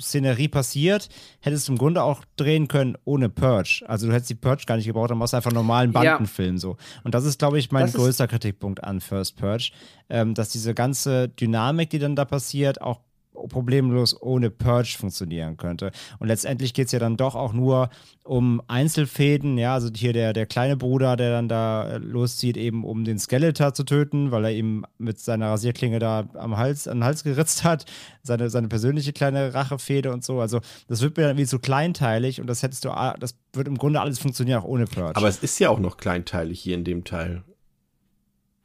Szenerie 0.00 0.48
passiert, 0.48 1.08
hättest 1.40 1.68
du 1.68 1.72
im 1.72 1.78
Grunde 1.78 2.02
auch 2.02 2.24
drehen 2.36 2.68
können 2.68 2.96
ohne 3.04 3.28
Purge. 3.28 3.84
Also 3.86 4.06
du 4.06 4.12
hättest 4.12 4.30
die 4.30 4.34
Purge 4.34 4.64
gar 4.66 4.76
nicht 4.76 4.86
gebraucht, 4.86 5.10
dann 5.10 5.18
machst 5.18 5.34
du 5.34 5.36
einfach 5.36 5.50
einen 5.50 5.58
normalen 5.58 5.92
Bandenfilm 5.92 6.54
ja. 6.54 6.60
so. 6.60 6.76
Und 7.02 7.14
das 7.14 7.24
ist, 7.24 7.38
glaube 7.38 7.58
ich, 7.58 7.70
mein 7.70 7.86
das 7.86 7.94
größter 7.94 8.26
Kritikpunkt 8.28 8.82
an 8.82 9.00
First 9.00 9.36
Purge, 9.36 9.72
ähm, 10.08 10.34
dass 10.34 10.48
diese 10.48 10.74
ganze 10.74 11.28
Dynamik, 11.28 11.90
die 11.90 11.98
dann 11.98 12.16
da 12.16 12.24
passiert, 12.24 12.80
auch 12.80 13.00
problemlos 13.48 14.20
ohne 14.20 14.50
Purge 14.50 14.96
funktionieren 14.98 15.56
könnte. 15.56 15.90
Und 16.18 16.28
letztendlich 16.28 16.74
geht 16.74 16.86
es 16.86 16.92
ja 16.92 16.98
dann 16.98 17.16
doch 17.16 17.34
auch 17.34 17.52
nur 17.52 17.90
um 18.22 18.62
Einzelfäden, 18.68 19.58
ja, 19.58 19.74
also 19.74 19.90
hier 19.94 20.12
der, 20.12 20.32
der 20.32 20.46
kleine 20.46 20.76
Bruder, 20.76 21.16
der 21.16 21.30
dann 21.30 21.48
da 21.48 21.88
äh, 21.88 21.98
loszieht, 21.98 22.56
eben 22.56 22.84
um 22.84 23.04
den 23.04 23.18
Skeletor 23.18 23.74
zu 23.74 23.84
töten, 23.84 24.30
weil 24.30 24.46
er 24.46 24.52
ihm 24.52 24.86
mit 24.98 25.18
seiner 25.18 25.50
Rasierklinge 25.50 25.98
da 25.98 26.28
am 26.34 26.56
Hals, 26.56 26.88
an 26.88 26.98
den 26.98 27.04
Hals 27.04 27.22
geritzt 27.22 27.64
hat, 27.64 27.84
seine, 28.22 28.48
seine 28.48 28.68
persönliche 28.68 29.12
kleine 29.12 29.52
Rachefäde 29.52 30.12
und 30.12 30.24
so. 30.24 30.40
Also 30.40 30.60
das 30.88 31.02
wird 31.02 31.16
mir 31.16 31.24
dann 31.24 31.36
wie 31.36 31.44
so 31.44 31.58
kleinteilig 31.58 32.40
und 32.40 32.46
das 32.46 32.62
hättest 32.62 32.84
du, 32.84 32.88
das 33.18 33.36
wird 33.52 33.68
im 33.68 33.76
Grunde 33.76 34.00
alles 34.00 34.18
funktionieren, 34.18 34.60
auch 34.60 34.68
ohne 34.68 34.86
Purge. 34.86 35.16
Aber 35.16 35.28
es 35.28 35.38
ist 35.38 35.58
ja 35.58 35.68
auch 35.68 35.80
noch 35.80 35.98
kleinteilig 35.98 36.60
hier 36.60 36.76
in 36.76 36.84
dem 36.84 37.04
Teil. 37.04 37.44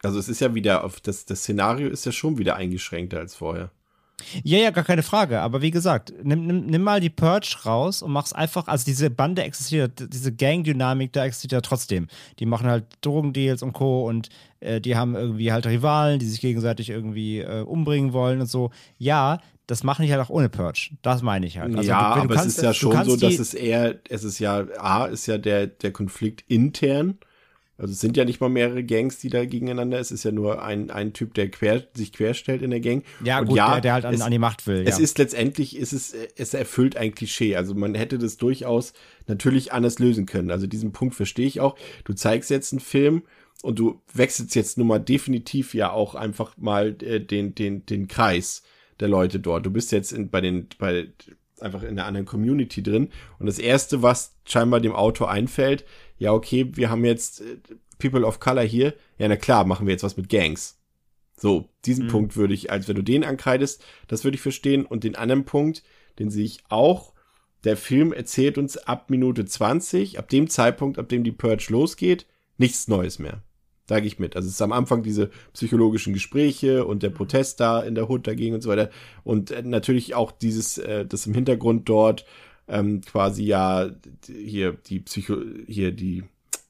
Also 0.02 0.18
es 0.18 0.30
ist 0.30 0.40
ja 0.40 0.54
wieder 0.56 0.86
auf 0.86 1.02
das, 1.02 1.26
das 1.26 1.40
Szenario 1.40 1.90
ist 1.90 2.06
ja 2.06 2.12
schon 2.12 2.38
wieder 2.38 2.56
eingeschränkter 2.56 3.20
als 3.20 3.36
vorher. 3.36 3.72
Ja, 4.44 4.58
ja, 4.60 4.72
gar 4.72 4.84
keine 4.84 5.04
Frage. 5.04 5.42
Aber 5.42 5.62
wie 5.62 5.72
gesagt, 5.72 6.14
nimm, 6.24 6.46
nimm, 6.46 6.66
nimm 6.66 6.82
mal 6.82 7.00
die 7.00 7.10
Purge 7.10 7.56
raus 7.66 8.02
und 8.02 8.12
mach's 8.12 8.34
einfach. 8.34 8.68
Also, 8.68 8.86
diese 8.86 9.10
Bande 9.10 9.44
existiert, 9.44 10.14
diese 10.14 10.34
Gang-Dynamik, 10.34 11.14
da 11.14 11.26
existiert 11.26 11.52
ja 11.54 11.62
trotzdem. 11.62 12.08
Die 12.40 12.46
machen 12.46 12.68
halt 12.68 12.86
Drogendeals 13.02 13.64
und 13.64 13.74
Co. 13.74 14.08
und 14.08 14.30
äh, 14.60 14.82
die 14.82 14.96
haben 14.96 15.16
irgendwie 15.16 15.52
halt 15.52 15.66
Rivalen, 15.66 16.20
die 16.20 16.28
sich 16.28 16.42
gegenseitig 16.42 16.90
irgendwie 16.90 17.40
äh, 17.40 17.62
umbringen 17.62 18.14
wollen 18.14 18.42
und 18.42 18.48
so. 18.48 18.72
Ja, 18.98 19.40
das 19.68 19.84
machen 19.84 20.06
die 20.06 20.12
halt 20.12 20.22
auch 20.22 20.30
ohne 20.30 20.50
Purge. 20.50 20.92
Das 21.02 21.22
meine 21.22 21.46
ich 21.46 21.60
halt. 21.60 21.76
Also, 21.76 21.88
ja, 21.88 22.16
du, 22.16 22.22
aber 22.22 22.36
kannst, 22.36 22.50
es 22.50 22.58
ist 22.58 22.64
ja 22.64 22.74
schon 22.74 23.04
so, 23.06 23.16
dass 23.16 23.40
es 23.40 23.54
eher, 23.54 23.96
es 24.10 24.24
ist 24.24 24.40
ja, 24.40 24.66
A, 24.78 25.06
ist 25.06 25.28
ja 25.28 25.38
der, 25.38 25.68
der 25.68 25.92
Konflikt 25.92 26.44
intern 26.48 27.20
also 27.80 27.94
es 27.94 28.02
sind 28.02 28.18
ja 28.18 28.26
nicht 28.26 28.42
mal 28.42 28.50
mehrere 28.50 28.84
Gangs, 28.84 29.20
die 29.20 29.30
da 29.30 29.46
gegeneinander. 29.46 30.00
Es 30.00 30.12
ist 30.12 30.26
ja 30.26 30.32
nur 30.32 30.62
ein, 30.62 30.92
ein 30.92 31.14
Typ, 31.14 31.34
der 31.34 31.50
quer, 31.50 31.84
sich 31.94 32.12
querstellt 32.12 32.62
in 32.62 32.72
der 32.72 32.82
Gang. 32.82 33.04
Ja, 33.24 33.40
und 33.40 33.48
gut, 33.48 33.58
ja, 33.58 33.72
der, 33.76 33.82
der 33.82 33.94
halt 33.94 34.06
an, 34.06 34.14
es, 34.14 34.22
an, 34.22 34.32
die 34.32 34.38
Macht 34.38 34.68
will. 34.68 34.84
Es 34.86 34.98
ja. 34.98 35.04
ist 35.04 35.18
letztendlich, 35.18 35.78
ist 35.78 35.94
es, 35.94 36.14
es 36.36 36.54
erfüllt 36.54 36.98
ein 36.98 37.16
Klischee. 37.16 37.56
Also 37.56 37.76
man 37.76 37.96
hätte 37.96 38.18
das 38.18 38.36
durchaus 38.36 38.92
natürlich 39.28 39.72
anders 39.72 39.98
lösen 39.98 40.26
können. 40.26 40.52
Also 40.52 40.68
diesen 40.68 40.92
Punkt 40.92 41.16
verstehe 41.16 41.48
ich 41.48 41.62
auch. 41.62 41.78
Du 42.04 42.14
zeigst 42.14 42.50
jetzt 42.50 42.74
einen 42.74 42.82
Film 42.82 43.24
und 43.62 43.80
du 43.80 44.02
wechselst 44.14 44.56
jetzt 44.56 44.78
nun 44.78 44.88
mal 44.88 45.00
definitiv 45.00 45.74
ja 45.74 45.92
auch 45.92 46.16
einfach 46.16 46.58
mal 46.58 46.98
äh, 47.02 47.22
den, 47.22 47.56
den, 47.56 47.86
den 47.86 48.10
Kreis 48.10 48.64
der 49.00 49.08
Leute 49.08 49.40
dort. 49.40 49.66
Du 49.66 49.72
bist 49.72 49.94
jetzt 49.94 50.12
in, 50.12 50.30
bei 50.30 50.42
den, 50.42 50.68
bei, 50.78 51.08
einfach 51.62 51.84
in 51.84 51.90
einer 51.90 52.06
anderen 52.06 52.26
Community 52.26 52.84
drin. 52.84 53.10
Und 53.38 53.46
das 53.46 53.60
erste, 53.60 54.02
was 54.02 54.36
scheinbar 54.46 54.82
dem 54.82 54.94
Autor 54.94 55.30
einfällt, 55.30 55.86
ja, 56.20 56.34
okay, 56.34 56.68
wir 56.74 56.90
haben 56.90 57.04
jetzt 57.06 57.42
äh, 57.42 57.58
People 57.98 58.26
of 58.26 58.40
Color 58.40 58.64
hier. 58.64 58.94
Ja, 59.18 59.28
na 59.28 59.36
klar, 59.36 59.66
machen 59.66 59.88
wir 59.88 59.94
jetzt 59.94 60.04
was 60.04 60.18
mit 60.18 60.30
Gangs. 60.30 60.78
So, 61.36 61.70
diesen 61.86 62.06
mhm. 62.06 62.10
Punkt 62.10 62.36
würde 62.36 62.54
ich, 62.54 62.72
als 62.72 62.88
wenn 62.88 62.96
du 62.96 63.02
den 63.02 63.24
ankreidest, 63.24 63.84
das 64.08 64.24
würde 64.24 64.36
ich 64.36 64.42
verstehen. 64.42 64.86
Und 64.86 65.04
den 65.04 65.16
anderen 65.16 65.46
Punkt, 65.46 65.84
den 66.20 66.30
sehe 66.30 66.46
ich 66.46 66.60
auch. 66.70 67.14
Der 67.64 67.78
Film 67.78 68.14
erzählt 68.14 68.58
uns 68.58 68.78
ab 68.78 69.10
Minute 69.10 69.46
20, 69.46 70.20
ab 70.20 70.30
dem 70.30 70.50
Zeitpunkt, 70.50 71.00
ab 71.00 71.10
dem 71.10 71.24
die 71.24 71.32
Purge 71.32 71.68
losgeht, 71.70 72.26
nichts 72.58 72.88
Neues 72.88 73.20
mehr. 73.20 73.42
Da 73.88 74.00
gehe 74.00 74.08
ich 74.08 74.20
mit. 74.20 74.36
Also 74.36 74.48
es 74.48 74.54
ist 74.54 74.62
am 74.62 74.72
Anfang 74.72 75.02
diese 75.02 75.32
psychologischen 75.54 76.14
Gespräche 76.14 76.86
und 76.86 77.02
der 77.02 77.10
Protest 77.10 77.60
da 77.60 77.82
in 77.82 77.96
der 77.96 78.08
Hut 78.08 78.28
dagegen 78.28 78.56
und 78.56 78.62
so 78.62 78.70
weiter. 78.70 78.92
Und 79.24 79.52
äh, 79.52 79.64
natürlich 79.64 80.14
auch 80.14 80.32
dieses, 80.32 80.78
äh, 80.78 81.06
das 81.06 81.26
im 81.26 81.34
Hintergrund 81.34 81.90
dort 81.90 82.26
ähm, 82.70 83.02
quasi 83.02 83.44
ja 83.44 83.90
hier 84.28 84.74
die 84.74 85.00
Psycho, 85.00 85.38
hier 85.68 85.92
die, 85.92 86.24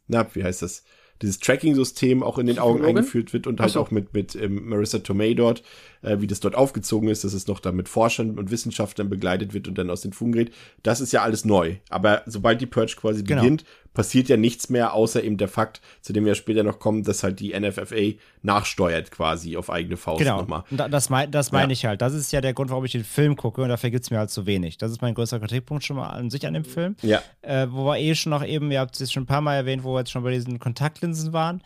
na, 0.08 0.28
wie 0.34 0.44
heißt 0.44 0.62
das? 0.62 0.84
Dieses 1.22 1.40
Tracking-System 1.40 2.24
auch 2.24 2.38
in 2.38 2.48
den 2.48 2.60
Augen 2.60 2.86
eingeführt 2.86 3.34
wird 3.34 3.46
und 3.46 3.60
halt 3.60 3.72
so. 3.72 3.82
auch 3.82 3.92
mit, 3.92 4.14
mit 4.14 4.36
ähm, 4.36 4.70
Marissa 4.70 5.00
Tomei 5.00 5.34
dort, 5.34 5.64
äh, 6.02 6.18
wie 6.20 6.28
das 6.28 6.40
dort 6.40 6.56
aufgezogen 6.56 7.10
ist, 7.10 7.24
dass 7.24 7.34
es 7.34 7.48
noch 7.48 7.60
da 7.60 7.72
mit 7.72 7.90
Forschern 7.90 8.38
und 8.38 8.52
Wissenschaftlern 8.52 9.10
begleitet 9.10 9.54
wird 9.54 9.68
und 9.68 9.78
dann 9.78 9.90
aus 9.90 10.02
den 10.02 10.14
Fugen 10.14 10.32
gerät. 10.32 10.54
Das 10.84 11.02
ist 11.02 11.12
ja 11.12 11.22
alles 11.22 11.46
neu. 11.46 11.76
Aber 11.90 12.24
sobald 12.26 12.62
die 12.62 12.66
Purge 12.66 12.96
quasi 12.96 13.24
genau. 13.24 13.42
beginnt, 13.42 13.66
passiert 13.94 14.30
ja 14.30 14.38
nichts 14.38 14.70
mehr, 14.70 14.94
außer 14.94 15.24
eben 15.24 15.38
der 15.38 15.48
Fakt, 15.48 15.82
zu 16.02 16.14
dem 16.14 16.26
wir 16.26 16.36
später 16.36 16.64
noch 16.64 16.80
kommen, 16.80 17.04
dass 17.04 17.24
halt 17.24 17.40
die 17.40 17.58
NFFA 17.60 18.18
nachsteuert 18.44 19.12
quasi 19.12 19.58
auf 19.58 19.70
eigene 19.70 19.98
Faust 19.98 20.20
genau. 20.20 20.38
nochmal. 20.42 20.64
Das, 20.70 21.10
mein, 21.10 21.32
das 21.32 21.52
meine 21.52 21.74
ja. 21.74 21.74
ich 21.74 21.86
halt. 21.86 22.02
Das 22.02 22.14
ist 22.14 22.32
ja 22.32 22.40
der 22.40 22.54
Grund, 22.54 22.70
warum 22.70 22.86
ich 22.86 22.92
den 22.92 23.04
Film 23.04 23.36
gucke 23.36 23.62
und 23.62 23.70
dafür 23.70 23.90
gibt 23.90 24.04
es 24.04 24.12
mir 24.12 24.20
halt 24.20 24.30
zu 24.30 24.46
wenig. 24.46 24.78
Das 24.78 24.92
ist 24.92 25.02
mein 25.02 25.16
größter 25.16 25.40
Kritikpunkt 25.40 25.84
schon 25.84 25.98
mal 25.98 26.10
an 26.10 26.30
sich 26.30 26.46
an 26.48 26.54
dem 26.54 26.66
Film. 26.66 26.96
Ja. 27.02 27.22
Äh, 27.42 27.68
wo 27.72 27.86
wir 27.86 27.98
eh 27.98 28.16
schon 28.16 28.30
noch 28.30 28.46
eben, 28.46 28.72
ihr 28.72 28.80
habt 28.80 28.94
es 28.94 29.00
jetzt 29.02 29.14
schon 29.14 29.24
ein 29.24 29.28
paar 29.28 29.42
Mal 29.42 29.56
erwähnt, 29.56 29.84
wo 29.84 29.94
wir 29.94 30.00
jetzt 30.00 30.12
schon 30.12 30.24
bei 30.24 30.32
diesen 30.32 30.60
Kontaktlinsen 30.60 31.34
waren. 31.34 31.62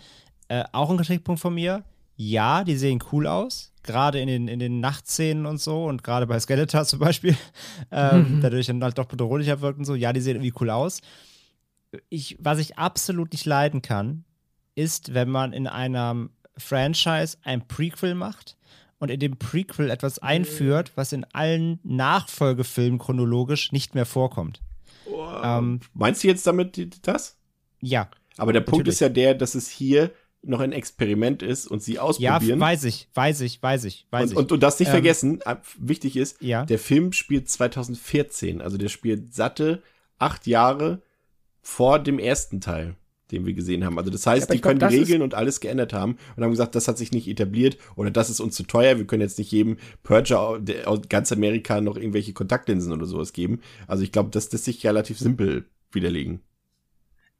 Äh, 0.47 0.63
auch 0.71 0.89
ein 0.89 0.97
Kritikpunkt 0.97 1.41
von 1.41 1.53
mir. 1.53 1.83
Ja, 2.15 2.63
die 2.63 2.77
sehen 2.77 3.03
cool 3.11 3.27
aus 3.27 3.72
gerade 3.83 4.19
in 4.19 4.27
den, 4.27 4.47
in 4.47 4.59
den 4.59 4.79
Nachtszenen 4.79 5.45
und 5.45 5.59
so 5.59 5.85
und 5.85 6.03
gerade 6.03 6.27
bei 6.27 6.39
Skeletor 6.39 6.85
zum 6.85 6.99
Beispiel, 6.99 7.35
ähm, 7.91 8.37
mhm. 8.37 8.41
dadurch 8.41 8.67
dann 8.67 8.83
halt 8.83 8.97
doch 8.97 9.05
bedrohlicher 9.05 9.61
wirkt 9.61 9.79
und 9.79 9.85
so. 9.85 9.95
Ja, 9.95 10.13
die 10.13 10.21
sehen 10.21 10.35
irgendwie 10.35 10.53
cool 10.59 10.69
aus. 10.69 11.01
ich, 12.09 12.37
was 12.39 12.59
ich 12.59 12.77
absolut 12.77 13.31
nicht 13.33 13.45
leiden 13.45 13.81
kann, 13.81 14.23
ist, 14.75 15.13
wenn 15.13 15.29
man 15.29 15.53
in 15.53 15.67
einem 15.67 16.31
Franchise 16.57 17.37
ein 17.43 17.67
Prequel 17.67 18.15
macht 18.15 18.57
und 18.99 19.09
in 19.09 19.19
dem 19.19 19.37
Prequel 19.37 19.89
etwas 19.89 20.19
einführt, 20.19 20.93
was 20.95 21.11
in 21.11 21.25
allen 21.33 21.79
Nachfolgefilmen 21.83 22.99
chronologisch 22.99 23.71
nicht 23.71 23.95
mehr 23.95 24.05
vorkommt. 24.05 24.61
Ähm, 25.43 25.81
Meinst 25.93 26.23
du 26.23 26.27
jetzt 26.27 26.47
damit 26.47 27.05
das? 27.07 27.37
ja. 27.81 28.09
Aber 28.37 28.53
der 28.53 28.61
Punkt 28.61 28.87
Natürlich. 28.87 28.95
ist 28.95 28.99
ja 29.01 29.09
der, 29.09 29.35
dass 29.35 29.55
es 29.55 29.69
hier 29.69 30.11
noch 30.45 30.59
ein 30.59 30.71
Experiment 30.73 31.41
ist 31.41 31.67
und 31.67 31.81
sie 31.81 31.93
Ja, 31.93 32.01
ausprobieren. 32.01 32.59
weiß 32.59 32.83
ich, 32.83 33.07
weiß 33.13 33.41
ich, 33.41 33.63
weiß 33.63 33.85
ich, 33.85 34.07
weiß 34.11 34.23
und, 34.25 34.31
ich. 34.31 34.37
und, 34.37 34.51
und 34.51 34.63
das 34.63 34.79
nicht 34.79 34.89
Ähm, 34.89 34.93
vergessen, 34.93 35.39
wichtig 35.79 36.17
ist, 36.17 36.41
ja. 36.41 36.65
der 36.65 36.79
Film 36.79 37.13
spielt 37.13 37.49
2014, 37.49 38.61
also 38.61 38.77
der 38.77 38.89
spielt 38.89 39.33
satte 39.33 39.81
acht 40.19 40.45
Jahre 40.47 41.01
vor 41.61 41.99
dem 41.99 42.19
ersten 42.19 42.59
Teil, 42.59 42.95
den 43.31 43.45
wir 43.45 43.53
gesehen 43.53 43.85
haben. 43.85 43.97
Also 43.97 44.11
das 44.11 44.27
heißt, 44.27 44.49
Ja, 44.49 44.55
die 44.55 44.61
glaub, 44.61 44.71
können 44.71 44.79
die 44.91 44.97
das 44.97 45.07
Regeln 45.07 45.21
und 45.21 45.33
alles 45.33 45.61
geändert 45.61 45.93
haben 45.93 46.17
und 46.35 46.43
haben 46.43 46.51
gesagt, 46.51 46.75
das 46.75 46.87
hat 46.89 46.97
sich 46.97 47.11
nicht 47.13 47.27
etabliert 47.29 47.77
oder 47.95 48.11
das 48.11 48.29
ist 48.29 48.39
uns 48.41 48.55
zu 48.55 48.63
teuer. 48.63 48.97
Wir 48.97 49.07
können 49.07 49.21
jetzt 49.21 49.37
nicht 49.39 49.51
jedem 49.51 49.77
Purger 50.03 50.39
aus 50.85 50.99
ganz 51.09 51.31
Amerika 51.31 51.79
noch 51.79 51.95
irgendwelche 51.95 52.33
Kontaktlinsen 52.33 52.91
oder 52.91 53.05
sowas 53.05 53.31
geben. 53.33 53.61
Also 53.87 54.03
ich 54.03 54.11
glaube, 54.11 54.29
das 54.29 54.51
lässt 54.51 54.65
sich 54.65 54.85
relativ 54.85 55.17
simpel 55.19 55.65
widerlegen. 55.91 56.41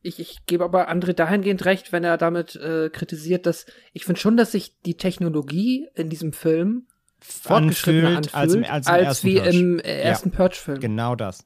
Ich, 0.03 0.19
ich 0.19 0.45
gebe 0.45 0.63
aber 0.65 0.89
André 0.91 1.13
dahingehend 1.13 1.65
recht, 1.65 1.91
wenn 1.91 2.03
er 2.03 2.17
damit 2.17 2.55
äh, 2.57 2.89
kritisiert, 2.91 3.45
dass 3.45 3.65
ich 3.93 4.03
finde 4.05 4.19
schon, 4.19 4.37
dass 4.37 4.51
sich 4.51 4.79
die 4.81 4.95
Technologie 4.97 5.87
in 5.95 6.09
diesem 6.09 6.33
Film 6.33 6.87
fortgeschrittener 7.21 8.17
Anfühlt 8.17 8.35
anfühlt, 8.35 8.69
als 8.69 8.87
als, 8.87 8.87
im- 8.87 8.97
als 8.99 9.27
im 9.27 9.27
ersten 9.27 9.27
wie 9.27 9.35
Purge. 9.39 9.57
im 9.57 9.79
äh, 9.79 10.01
ersten 10.01 10.31
Purge-Film. 10.31 10.79
Genau 10.81 11.15
das. 11.15 11.45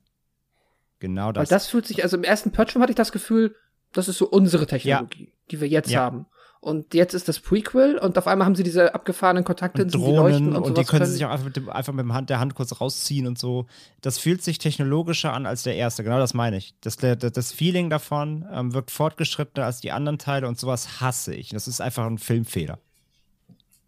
Genau 0.99 1.27
Weil 1.27 1.33
das. 1.33 1.49
das 1.49 1.67
fühlt 1.67 1.85
sich, 1.85 2.03
also 2.03 2.17
im 2.17 2.23
ersten 2.23 2.51
Purge-Film 2.51 2.81
hatte 2.81 2.91
ich 2.91 2.97
das 2.97 3.11
Gefühl, 3.11 3.55
das 3.93 4.07
ist 4.07 4.17
so 4.17 4.27
unsere 4.27 4.65
Technologie, 4.65 5.31
die 5.51 5.61
wir 5.61 5.67
jetzt 5.67 5.91
Ja. 5.91 6.01
haben. 6.01 6.25
Und 6.67 6.93
jetzt 6.93 7.13
ist 7.13 7.29
das 7.29 7.39
Prequel 7.39 7.97
und 7.97 8.17
auf 8.17 8.27
einmal 8.27 8.45
haben 8.45 8.55
sie 8.55 8.63
diese 8.63 8.93
abgefahrenen 8.93 9.41
und 9.43 9.45
Kontaktlinsen, 9.45 10.03
die 10.03 10.11
leuchten 10.11 10.47
und, 10.49 10.63
und, 10.63 10.77
die 10.77 10.81
sowas 10.81 10.87
können 10.89 11.05
sie 11.05 11.13
sich 11.13 11.23
auch 11.25 11.29
einfach 11.29 11.45
mit, 11.45 11.55
dem, 11.55 11.69
einfach 11.69 11.93
mit 11.93 12.03
dem 12.03 12.13
Hand, 12.13 12.29
der 12.29 12.41
Hand 12.41 12.55
kurz 12.55 12.81
rausziehen 12.81 13.25
und 13.25 13.39
so. 13.39 13.67
Das 14.01 14.17
fühlt 14.17 14.43
sich 14.43 14.57
technologischer 14.57 15.31
an 15.31 15.45
als 15.45 15.63
der 15.63 15.75
erste, 15.77 16.03
genau 16.03 16.19
das 16.19 16.33
meine 16.33 16.57
ich. 16.57 16.73
Das, 16.81 16.97
der- 16.97 17.15
das 17.15 17.53
Feeling 17.53 17.89
davon 17.89 18.45
ähm, 18.51 18.73
wirkt 18.73 18.91
fortgeschrittener 18.91 19.65
als 19.65 19.79
die 19.79 19.93
anderen 19.93 20.19
Teile 20.19 20.45
und 20.49 20.59
sowas 20.59 20.99
hasse 20.99 21.33
ich. 21.33 21.49
Das 21.51 21.69
ist 21.69 21.79
einfach 21.79 22.05
ein 22.05 22.17
Filmfehler. 22.17 22.79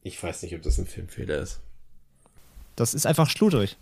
Ich 0.03 0.23
weiß 0.23 0.43
nicht, 0.43 0.55
ob 0.55 0.61
das 0.61 0.77
ein 0.79 0.85
Filmfehler 0.85 1.37
ist. 1.39 1.59
Das 2.77 2.93
ist 2.93 3.05
einfach 3.05 3.29
schludrig. 3.29 3.75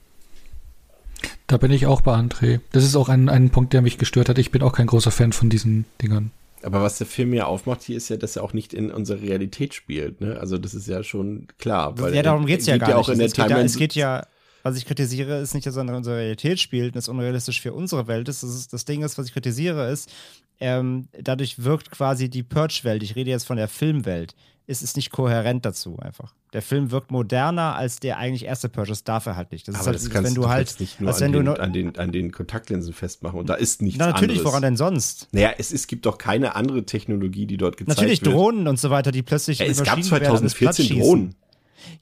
Da 1.46 1.58
bin 1.58 1.70
ich 1.72 1.86
auch 1.86 2.02
bei 2.02 2.16
André. 2.16 2.62
Das 2.72 2.84
ist 2.84 2.96
auch 2.96 3.10
ein, 3.10 3.30
ein 3.30 3.52
Punkt, 3.52 3.74
der 3.74 3.84
mich 3.84 4.00
gestört 4.00 4.28
hat. 4.28 4.40
Ich 4.40 4.50
bin 4.50 4.64
auch 4.64 4.74
kein 4.74 4.88
großer 4.88 5.12
Fan 5.12 5.34
von 5.34 5.52
diesen 5.52 5.86
Dingern. 6.02 6.32
Aber 6.64 6.82
was 6.82 6.98
der 6.98 7.08
Film 7.08 7.34
ja 7.34 7.46
aufmacht 7.46 7.84
hier 7.84 7.98
ist 7.98 8.10
ja, 8.10 8.18
dass 8.18 8.36
er 8.36 8.44
auch 8.44 8.54
nicht 8.54 8.74
in 8.74 8.92
unserer 8.92 9.22
Realität 9.22 9.74
spielt. 9.74 10.22
Ne? 10.22 10.40
Also 10.40 10.58
das 10.58 10.74
ist 10.74 10.88
ja 10.88 11.04
schon 11.04 11.48
klar. 11.58 12.00
weil 12.00 12.16
ja, 12.16 12.24
darum 12.24 12.46
geht's 12.46 12.66
ja 12.66 12.78
gar 12.78 12.98
auch 12.98 13.08
nicht. 13.08 13.14
in 13.14 13.20
der 13.20 13.28
es, 13.28 13.34
geht 13.34 13.50
ja, 13.50 13.62
es 13.62 13.78
geht 13.78 13.96
ja, 13.96 14.28
was 14.64 14.78
ich 14.78 14.86
kritisiere, 14.86 15.40
ist 15.40 15.54
nicht, 15.54 15.68
dass 15.68 15.76
er 15.76 15.84
in 15.84 15.90
unserer 15.90 16.18
Realität 16.18 16.60
spielt 16.60 16.96
und 16.96 17.00
es 17.00 17.08
unrealistisch 17.08 17.62
für 17.62 17.74
unsere 17.74 18.08
Welt 18.08 18.28
ist. 18.28 18.44
Das, 18.44 18.54
ist, 18.54 18.74
das 18.74 18.86
Ding 18.86 19.04
ist, 19.04 19.18
was 19.18 19.28
ich 19.28 19.34
kritisiere, 19.34 19.92
ist, 19.92 20.12
ähm, 20.60 21.08
dadurch 21.22 21.64
wirkt 21.64 21.92
quasi 21.92 22.30
die 22.30 22.44
Purge-Welt, 22.44 23.04
ich 23.04 23.16
rede 23.16 23.30
jetzt 23.30 23.46
von 23.46 23.58
der 23.58 23.68
Filmwelt, 23.68 24.36
ist 24.68 24.84
es 24.84 24.98
nicht 24.98 25.12
kohärent 25.12 25.66
dazu 25.66 25.98
einfach. 25.98 26.34
Der 26.52 26.62
Film 26.62 26.92
wirkt 26.92 27.10
moderner 27.10 27.76
als 27.76 28.00
der 28.00 28.18
eigentlich 28.18 28.44
erste 28.44 28.68
Purge, 28.68 28.90
das 28.90 29.06
darf 29.06 29.26
er 29.26 29.38
halt 29.38 29.54
nicht. 29.54 29.66
Das 29.68 29.76
Aber 29.76 29.82
ist 29.82 29.88
halt, 29.88 29.96
das 29.96 30.10
kannst 30.10 30.30
wenn 30.30 30.36
du 30.36 30.42
du 30.42 30.50
halt, 30.50 30.68
jetzt 30.68 30.80
nicht 30.82 31.00
nur 31.00 31.08
als 31.10 31.22
an 31.22 31.24
wenn 31.26 31.32
du 31.32 31.40
den, 31.40 31.46
nur, 31.46 31.60
an, 31.60 31.74
den, 31.74 31.98
an 31.98 32.12
den 32.12 32.32
Kontaktlinsen 32.32 32.94
festmachen. 32.94 33.40
Und 33.40 33.50
da 33.50 33.54
ist 33.54 33.82
nichts 33.82 33.98
na 33.98 34.08
natürlich, 34.08 34.40
anderes. 34.40 34.46
woran 34.46 34.62
denn 34.62 34.76
sonst? 34.76 35.30
Naja, 35.32 35.52
es, 35.58 35.72
es 35.72 35.88
gibt 35.88 36.06
doch 36.06 36.18
keine 36.18 36.56
andere 36.56 36.84
Technologie, 36.86 37.46
die 37.46 37.56
dort 37.56 37.78
gezeigt 37.78 37.98
Natürlich 37.98 38.24
wird. 38.24 38.36
Drohnen 38.36 38.68
und 38.68 38.78
so 38.78 38.90
weiter, 38.90 39.12
die 39.12 39.24
plötzlich 39.24 39.60
Ja, 39.60 39.68
es 39.68 39.82
gab 39.82 39.96
Schienen 40.04 40.12
werden 40.12 40.36
und 40.36 40.44
das 40.44 40.54
2014 40.54 40.60
platt 40.60 40.76
schießen. 40.76 41.02
Drohnen. 41.02 41.36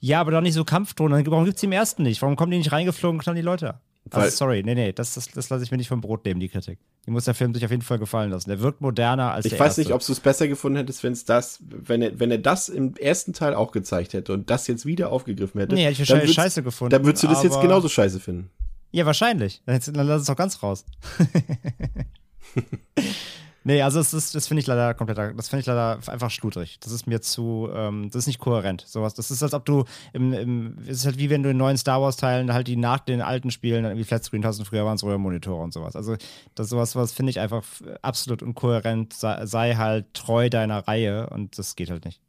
Ja, 0.00 0.20
aber 0.20 0.32
doch 0.32 0.40
nicht 0.40 0.54
so 0.54 0.64
Kampfdrohnen. 0.64 1.24
Warum 1.28 1.44
gibt's 1.44 1.60
die 1.60 1.66
im 1.66 1.72
ersten 1.72 2.02
nicht? 2.02 2.20
Warum 2.20 2.34
kommen 2.34 2.50
die 2.50 2.58
nicht 2.58 2.72
reingeflogen 2.72 3.18
und 3.18 3.22
knallen 3.22 3.36
die 3.36 3.42
Leute? 3.42 3.76
Also, 4.10 4.36
sorry, 4.36 4.62
nee, 4.64 4.74
nee, 4.74 4.92
das, 4.92 5.14
das, 5.14 5.28
das 5.28 5.48
lasse 5.50 5.64
ich 5.64 5.70
mir 5.70 5.76
nicht 5.78 5.88
vom 5.88 6.00
Brot 6.00 6.24
nehmen, 6.24 6.38
die 6.40 6.48
Kritik. 6.48 6.78
Die 7.06 7.10
muss 7.10 7.24
der 7.24 7.34
Film 7.34 7.52
sich 7.54 7.64
auf 7.64 7.70
jeden 7.70 7.82
Fall 7.82 7.98
gefallen 7.98 8.30
lassen. 8.30 8.48
Der 8.48 8.60
wirkt 8.60 8.80
moderner 8.80 9.32
als 9.32 9.44
Ich 9.46 9.50
der 9.50 9.58
weiß 9.60 9.68
erste. 9.78 9.80
nicht, 9.82 9.92
ob 9.92 10.04
du 10.04 10.12
es 10.12 10.20
besser 10.20 10.46
gefunden 10.48 10.76
hättest, 10.78 11.02
wenn 11.02 11.12
es 11.12 11.24
das, 11.24 11.58
wenn 11.60 12.02
er, 12.02 12.18
wenn 12.20 12.30
er 12.30 12.38
das 12.38 12.68
im 12.68 12.94
ersten 12.96 13.32
Teil 13.32 13.54
auch 13.54 13.72
gezeigt 13.72 14.12
hätte 14.12 14.32
und 14.32 14.48
das 14.50 14.66
jetzt 14.66 14.86
wieder 14.86 15.10
aufgegriffen 15.12 15.60
hätte. 15.60 15.74
Nee, 15.74 15.82
hätte 15.84 15.92
ich 15.92 15.98
dann 15.98 16.16
wahrscheinlich 16.18 16.28
würdest- 16.28 16.34
scheiße 16.36 16.62
gefunden. 16.62 16.90
Dann 16.90 17.04
würdest 17.04 17.22
du 17.24 17.28
das 17.28 17.42
jetzt 17.42 17.60
genauso 17.60 17.88
scheiße 17.88 18.20
finden. 18.20 18.50
Ja, 18.92 19.04
wahrscheinlich. 19.06 19.62
Dann, 19.66 19.80
dann 19.92 20.06
lass 20.06 20.22
es 20.22 20.26
doch 20.28 20.36
ganz 20.36 20.62
raus. 20.62 20.84
nee, 23.66 23.82
also 23.82 23.98
das, 23.98 24.14
ist- 24.14 24.34
das 24.34 24.46
finde 24.48 24.60
ich 24.60 24.66
leider 24.66 24.94
komplett, 24.94 25.18
das 25.38 25.48
finde 25.48 25.60
ich 25.60 25.66
leider 25.66 25.98
einfach 26.06 26.30
schludrig. 26.30 26.78
Das 26.80 26.92
ist 26.92 27.06
mir 27.06 27.20
zu, 27.20 27.68
ähm, 27.74 28.08
das 28.10 28.20
ist 28.20 28.26
nicht 28.28 28.38
kohärent. 28.38 28.82
Sowas. 28.86 29.14
Das 29.14 29.30
ist, 29.30 29.42
als 29.42 29.52
ob 29.54 29.64
du 29.66 29.84
im, 30.12 30.32
im, 30.32 30.78
es 30.82 30.98
ist 30.98 31.06
halt 31.06 31.18
wie 31.18 31.28
wenn 31.30 31.42
du 31.42 31.50
in 31.50 31.56
neuen 31.56 31.76
Star 31.76 32.00
Wars 32.00 32.16
Teilen 32.16 32.52
halt 32.52 32.68
die 32.68 32.76
nach 32.76 33.00
den 33.00 33.20
alten 33.20 33.50
Spielen 33.50 33.82
dann 33.82 33.92
irgendwie 33.92 34.04
Flatscreen 34.06 34.44
hast 34.46 34.58
und 34.58 34.64
früher 34.66 34.84
waren 34.84 34.94
es 34.96 35.04
Röhrenmonitore 35.04 35.62
und 35.62 35.72
sowas. 35.72 35.96
Also 35.96 36.16
das 36.54 36.68
sowas, 36.68 36.96
was 36.96 37.12
finde 37.12 37.30
ich 37.30 37.40
einfach 37.40 37.64
absolut 38.02 38.42
unkohärent. 38.42 39.12
Sei, 39.12 39.44
sei 39.46 39.74
halt 39.74 40.14
treu 40.14 40.48
deiner 40.48 40.86
Reihe 40.88 41.28
und 41.30 41.58
das 41.58 41.76
geht 41.76 41.90
halt 41.90 42.04
nicht. 42.04 42.20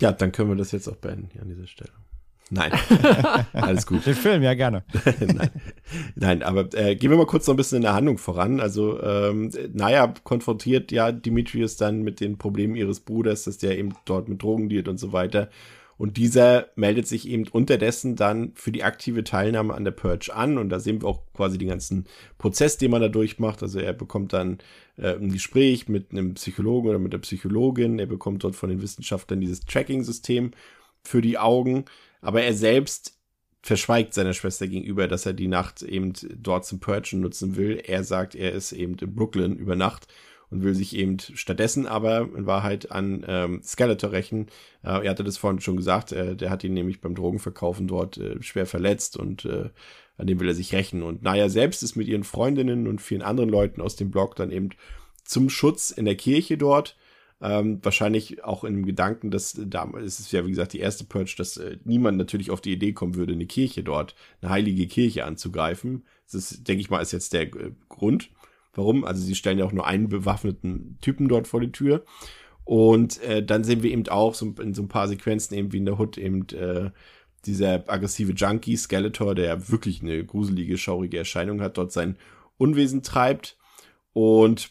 Ja, 0.00 0.12
dann 0.12 0.32
können 0.32 0.50
wir 0.50 0.56
das 0.56 0.72
jetzt 0.72 0.88
auch 0.88 0.96
beenden 0.96 1.28
hier 1.32 1.42
an 1.42 1.48
dieser 1.48 1.66
Stelle. 1.66 1.92
Nein, 2.50 2.72
alles 3.52 3.86
gut. 3.86 4.06
Den 4.06 4.14
Film, 4.14 4.42
ja 4.42 4.54
gerne. 4.54 4.84
Nein. 5.20 5.50
Nein, 6.14 6.42
aber 6.44 6.68
äh, 6.74 6.94
gehen 6.94 7.10
wir 7.10 7.16
mal 7.16 7.26
kurz 7.26 7.46
noch 7.46 7.54
ein 7.54 7.56
bisschen 7.56 7.76
in 7.76 7.82
der 7.82 7.94
Handlung 7.94 8.18
voran. 8.18 8.60
Also, 8.60 9.02
ähm, 9.02 9.50
Naya 9.72 10.14
konfrontiert 10.22 10.92
ja 10.92 11.10
Demetrius 11.10 11.76
dann 11.76 12.02
mit 12.02 12.20
den 12.20 12.38
Problemen 12.38 12.76
ihres 12.76 13.00
Bruders, 13.00 13.44
dass 13.44 13.58
der 13.58 13.76
eben 13.76 13.94
dort 14.04 14.28
mit 14.28 14.42
Drogen 14.42 14.68
dealt 14.68 14.86
und 14.86 14.98
so 14.98 15.12
weiter. 15.12 15.50
Und 15.98 16.18
dieser 16.18 16.68
meldet 16.76 17.06
sich 17.06 17.26
eben 17.26 17.48
unterdessen 17.48 18.16
dann 18.16 18.52
für 18.54 18.70
die 18.70 18.84
aktive 18.84 19.24
Teilnahme 19.24 19.74
an 19.74 19.84
der 19.84 19.92
Purge 19.92 20.34
an. 20.34 20.58
Und 20.58 20.68
da 20.68 20.78
sehen 20.78 21.00
wir 21.00 21.08
auch 21.08 21.22
quasi 21.32 21.56
den 21.56 21.68
ganzen 21.68 22.04
Prozess, 22.36 22.76
den 22.76 22.90
man 22.90 23.00
da 23.00 23.08
durchmacht. 23.08 23.62
Also 23.62 23.80
er 23.80 23.94
bekommt 23.94 24.34
dann 24.34 24.58
äh, 24.98 25.14
ein 25.14 25.32
Gespräch 25.32 25.88
mit 25.88 26.12
einem 26.12 26.34
Psychologen 26.34 26.88
oder 26.90 26.98
mit 26.98 27.14
der 27.14 27.18
Psychologin. 27.18 27.98
Er 27.98 28.06
bekommt 28.06 28.44
dort 28.44 28.56
von 28.56 28.68
den 28.68 28.82
Wissenschaftlern 28.82 29.40
dieses 29.40 29.60
Tracking-System 29.60 30.50
für 31.02 31.22
die 31.22 31.38
Augen. 31.38 31.86
Aber 32.26 32.42
er 32.42 32.54
selbst 32.54 33.20
verschweigt 33.62 34.12
seiner 34.12 34.32
Schwester 34.32 34.66
gegenüber, 34.66 35.06
dass 35.06 35.26
er 35.26 35.32
die 35.32 35.46
Nacht 35.46 35.82
eben 35.82 36.12
dort 36.36 36.66
zum 36.66 36.80
Purgen 36.80 37.20
nutzen 37.20 37.54
will. 37.54 37.80
Er 37.84 38.02
sagt, 38.02 38.34
er 38.34 38.50
ist 38.50 38.72
eben 38.72 38.96
in 38.98 39.14
Brooklyn 39.14 39.56
über 39.56 39.76
Nacht 39.76 40.08
und 40.50 40.64
will 40.64 40.74
sich 40.74 40.96
eben 40.96 41.20
stattdessen 41.20 41.86
aber 41.86 42.22
in 42.36 42.46
Wahrheit 42.46 42.90
an 42.90 43.24
ähm, 43.28 43.60
Skeletor 43.62 44.10
rächen. 44.10 44.48
Äh, 44.82 45.04
er 45.04 45.10
hatte 45.10 45.22
das 45.22 45.36
vorhin 45.36 45.60
schon 45.60 45.76
gesagt, 45.76 46.10
äh, 46.10 46.34
der 46.34 46.50
hat 46.50 46.64
ihn 46.64 46.74
nämlich 46.74 47.00
beim 47.00 47.14
Drogenverkaufen 47.14 47.86
dort 47.86 48.18
äh, 48.18 48.42
schwer 48.42 48.66
verletzt 48.66 49.16
und 49.16 49.44
äh, 49.44 49.70
an 50.16 50.26
dem 50.26 50.40
will 50.40 50.48
er 50.48 50.54
sich 50.54 50.74
rächen. 50.74 51.04
Und 51.04 51.22
Naya 51.22 51.48
selbst 51.48 51.84
ist 51.84 51.94
mit 51.94 52.08
ihren 52.08 52.24
Freundinnen 52.24 52.88
und 52.88 53.00
vielen 53.00 53.22
anderen 53.22 53.50
Leuten 53.50 53.80
aus 53.80 53.94
dem 53.94 54.10
Blog 54.10 54.34
dann 54.34 54.50
eben 54.50 54.70
zum 55.22 55.48
Schutz 55.48 55.92
in 55.92 56.06
der 56.06 56.16
Kirche 56.16 56.58
dort. 56.58 56.96
Ähm, 57.42 57.80
wahrscheinlich 57.82 58.44
auch 58.44 58.64
in 58.64 58.74
dem 58.74 58.86
Gedanken, 58.86 59.30
dass 59.30 59.58
äh, 59.58 59.66
damals 59.66 60.06
ist 60.06 60.20
es 60.20 60.32
ja, 60.32 60.46
wie 60.46 60.50
gesagt, 60.50 60.72
die 60.72 60.80
erste 60.80 61.04
Purge, 61.04 61.34
dass 61.36 61.58
äh, 61.58 61.76
niemand 61.84 62.16
natürlich 62.16 62.50
auf 62.50 62.62
die 62.62 62.72
Idee 62.72 62.92
kommen 62.94 63.14
würde, 63.14 63.34
eine 63.34 63.46
Kirche 63.46 63.82
dort, 63.82 64.14
eine 64.40 64.50
heilige 64.50 64.86
Kirche 64.86 65.26
anzugreifen. 65.26 66.04
Das 66.24 66.34
ist, 66.34 66.66
denke 66.66 66.80
ich 66.80 66.88
mal, 66.88 67.00
ist 67.00 67.12
jetzt 67.12 67.34
der 67.34 67.42
äh, 67.42 67.72
Grund. 67.90 68.30
Warum? 68.74 69.04
Also 69.04 69.22
sie 69.22 69.34
stellen 69.34 69.58
ja 69.58 69.66
auch 69.66 69.72
nur 69.72 69.86
einen 69.86 70.08
bewaffneten 70.08 70.98
Typen 71.02 71.28
dort 71.28 71.46
vor 71.46 71.60
die 71.60 71.72
Tür. 71.72 72.04
Und 72.64 73.22
äh, 73.22 73.44
dann 73.44 73.64
sehen 73.64 73.82
wir 73.82 73.90
eben 73.90 74.08
auch 74.08 74.34
so 74.34 74.54
in 74.60 74.74
so 74.74 74.82
ein 74.82 74.88
paar 74.88 75.06
Sequenzen 75.06 75.54
eben 75.56 75.72
wie 75.72 75.78
in 75.78 75.84
der 75.84 75.98
Hood 75.98 76.18
eben 76.18 76.48
äh, 76.48 76.90
dieser 77.44 77.84
aggressive 77.88 78.32
Junkie 78.32 78.76
Skeletor, 78.76 79.34
der 79.34 79.68
wirklich 79.68 80.02
eine 80.02 80.24
gruselige, 80.24 80.76
schaurige 80.78 81.18
Erscheinung 81.18 81.60
hat, 81.60 81.78
dort 81.78 81.92
sein 81.92 82.16
Unwesen 82.56 83.02
treibt. 83.02 83.56
Und 84.12 84.70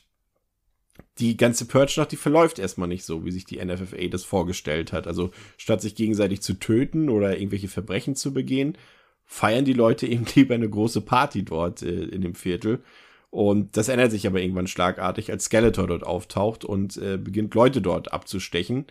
die 1.20 1.38
ganze 1.38 1.66
Purge-Nacht, 1.66 2.12
die 2.12 2.18
verläuft 2.18 2.60
erstmal 2.60 2.90
nicht 2.90 3.06
so, 3.06 3.24
wie 3.24 3.32
sich 3.32 3.46
die 3.46 3.64
NFFA 3.64 4.08
das 4.10 4.26
vorgestellt 4.26 4.92
hat. 4.92 5.08
Also 5.08 5.32
statt 5.58 5.82
sich 5.82 5.96
gegenseitig 5.96 6.42
zu 6.42 6.56
töten 6.56 7.10
oder 7.10 7.38
irgendwelche 7.38 7.70
Verbrechen 7.70 8.16
zu 8.16 8.34
begehen, 8.34 8.78
feiern 9.26 9.66
die 9.66 9.74
Leute 9.74 10.08
eben 10.08 10.26
lieber 10.36 10.56
eine 10.56 10.70
große 10.70 11.02
Party 11.02 11.44
dort 11.44 11.82
äh, 11.82 12.04
in 12.04 12.22
dem 12.22 12.36
Viertel. 12.36 12.82
Und 13.30 13.76
das 13.76 13.90
ändert 13.90 14.12
sich 14.12 14.28
aber 14.28 14.42
irgendwann 14.42 14.68
schlagartig, 14.68 15.30
als 15.30 15.46
Skeletor 15.46 15.88
dort 15.88 16.06
auftaucht 16.06 16.64
und 16.64 16.96
äh, 16.98 17.18
beginnt 17.18 17.54
Leute 17.54 17.82
dort 17.82 18.14
abzustechen. 18.14 18.86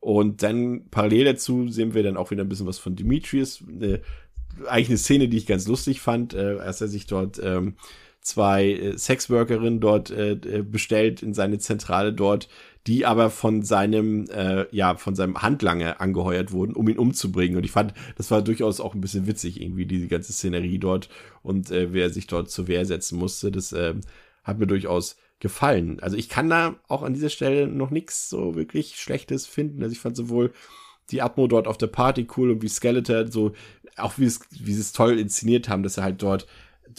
Und 0.00 0.42
dann 0.42 0.88
parallel 0.90 1.24
dazu 1.24 1.68
sehen 1.68 1.94
wir 1.94 2.02
dann 2.02 2.16
auch 2.16 2.30
wieder 2.30 2.44
ein 2.44 2.48
bisschen 2.48 2.66
was 2.66 2.78
von 2.78 2.96
Demetrius. 2.96 3.64
Eine, 3.66 4.00
eigentlich 4.66 4.88
eine 4.88 4.98
Szene, 4.98 5.28
die 5.28 5.38
ich 5.38 5.46
ganz 5.46 5.66
lustig 5.66 6.00
fand, 6.00 6.34
äh, 6.34 6.58
als 6.60 6.80
er 6.80 6.88
sich 6.88 7.06
dort 7.06 7.40
ähm, 7.42 7.76
zwei 8.28 8.72
äh, 8.72 8.98
Sexworkerinnen 8.98 9.80
dort 9.80 10.10
äh, 10.10 10.32
äh, 10.32 10.62
bestellt 10.62 11.22
in 11.22 11.34
seine 11.34 11.58
Zentrale 11.58 12.12
dort, 12.12 12.48
die 12.86 13.06
aber 13.06 13.30
von 13.30 13.62
seinem 13.62 14.26
äh, 14.30 14.66
ja 14.70 14.96
von 14.96 15.14
seinem 15.14 15.42
Handlanger 15.42 16.00
angeheuert 16.00 16.52
wurden, 16.52 16.74
um 16.74 16.88
ihn 16.88 16.98
umzubringen. 16.98 17.56
Und 17.56 17.64
ich 17.64 17.72
fand, 17.72 17.94
das 18.16 18.30
war 18.30 18.42
durchaus 18.42 18.80
auch 18.80 18.94
ein 18.94 19.00
bisschen 19.00 19.26
witzig 19.26 19.60
irgendwie 19.60 19.86
diese 19.86 20.08
ganze 20.08 20.32
Szenerie 20.32 20.78
dort 20.78 21.08
und 21.42 21.70
äh, 21.70 21.92
wer 21.92 22.10
sich 22.10 22.26
dort 22.26 22.50
zur 22.50 22.68
Wehr 22.68 22.84
setzen 22.84 23.18
musste. 23.18 23.50
Das 23.50 23.72
äh, 23.72 23.94
hat 24.44 24.58
mir 24.58 24.66
durchaus 24.66 25.16
gefallen. 25.40 26.00
Also 26.00 26.16
ich 26.16 26.28
kann 26.28 26.50
da 26.50 26.76
auch 26.88 27.02
an 27.02 27.14
dieser 27.14 27.30
Stelle 27.30 27.66
noch 27.66 27.90
nichts 27.90 28.28
so 28.28 28.54
wirklich 28.56 28.96
Schlechtes 28.96 29.46
finden. 29.46 29.82
Also 29.82 29.92
ich 29.92 30.00
fand 30.00 30.16
sowohl 30.16 30.52
die 31.10 31.22
Atmo 31.22 31.46
dort 31.46 31.66
auf 31.66 31.78
der 31.78 31.86
Party 31.86 32.26
cool 32.36 32.50
und 32.50 32.62
wie 32.62 32.68
Skeletor 32.68 33.28
so, 33.28 33.52
auch 33.96 34.18
wie 34.18 34.30
wie 34.50 34.72
sie 34.72 34.80
es 34.80 34.92
toll 34.92 35.18
inszeniert 35.18 35.68
haben, 35.68 35.82
dass 35.82 35.96
er 35.96 36.04
halt 36.04 36.22
dort 36.22 36.46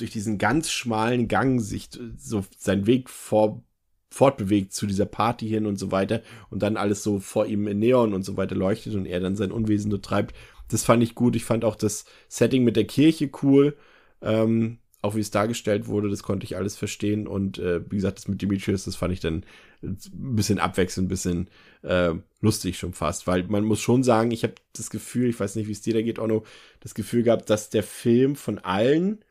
durch 0.02 0.12
diesen 0.12 0.38
ganz 0.38 0.70
schmalen 0.72 1.28
Gang 1.28 1.60
sich 1.62 1.90
so 2.18 2.46
seinen 2.58 2.88
Weg 2.88 3.10
vor, 3.10 3.64
fortbewegt 4.10 4.74
zu 4.74 4.88
dieser 4.88 5.06
Party 5.06 5.48
hin 5.48 5.66
und 5.66 5.78
so 5.78 5.92
weiter 5.92 6.22
und 6.50 6.64
dann 6.64 6.78
alles 6.78 7.04
so 7.04 7.20
vor 7.20 7.46
ihm 7.46 7.68
in 7.68 7.80
Neon 7.80 8.14
und 8.14 8.24
so 8.24 8.38
weiter 8.38 8.56
leuchtet 8.56 8.96
und 8.96 9.06
er 9.06 9.20
dann 9.20 9.36
sein 9.36 9.52
Unwesen 9.52 9.92
so 9.92 9.98
treibt. 9.98 10.36
Das 10.68 10.84
fand 10.84 11.04
ich 11.04 11.16
gut. 11.16 11.36
Ich 11.36 11.46
fand 11.46 11.66
auch 11.66 11.76
das 11.76 12.06
Setting 12.28 12.64
mit 12.64 12.76
der 12.76 12.86
Kirche 12.86 13.30
cool. 13.42 13.76
Ähm, 14.22 14.80
auch 15.02 15.16
wie 15.16 15.22
es 15.22 15.32
dargestellt 15.32 15.88
wurde, 15.88 16.10
das 16.10 16.24
konnte 16.24 16.44
ich 16.44 16.58
alles 16.58 16.76
verstehen. 16.76 17.28
Und 17.28 17.58
äh, 17.58 17.82
wie 17.90 17.96
gesagt, 17.96 18.18
das 18.18 18.28
mit 18.28 18.42
Demetrius, 18.42 18.84
das 18.84 18.98
fand 18.98 19.14
ich 19.14 19.22
dann 19.22 19.46
ein 19.82 19.98
bisschen 20.36 20.60
abwechselnd, 20.60 21.06
ein 21.06 21.10
bisschen 21.10 21.50
äh, 21.84 22.14
lustig 22.42 22.78
schon 22.78 22.94
fast. 22.94 23.26
Weil 23.26 23.44
man 23.44 23.64
muss 23.64 23.80
schon 23.80 24.04
sagen, 24.04 24.32
ich 24.32 24.44
habe 24.44 24.56
das 24.74 24.90
Gefühl, 24.90 25.30
ich 25.30 25.40
weiß 25.40 25.56
nicht, 25.56 25.68
wie 25.68 25.72
es 25.72 25.82
dir 25.82 25.94
da 25.94 26.02
geht, 26.02 26.20
Onno, 26.20 26.44
das 26.82 26.96
Gefühl 26.96 27.24
gehabt, 27.24 27.50
dass 27.50 27.70
der 27.70 27.84
Film 27.84 28.36
von 28.36 28.60
allen 28.60 29.24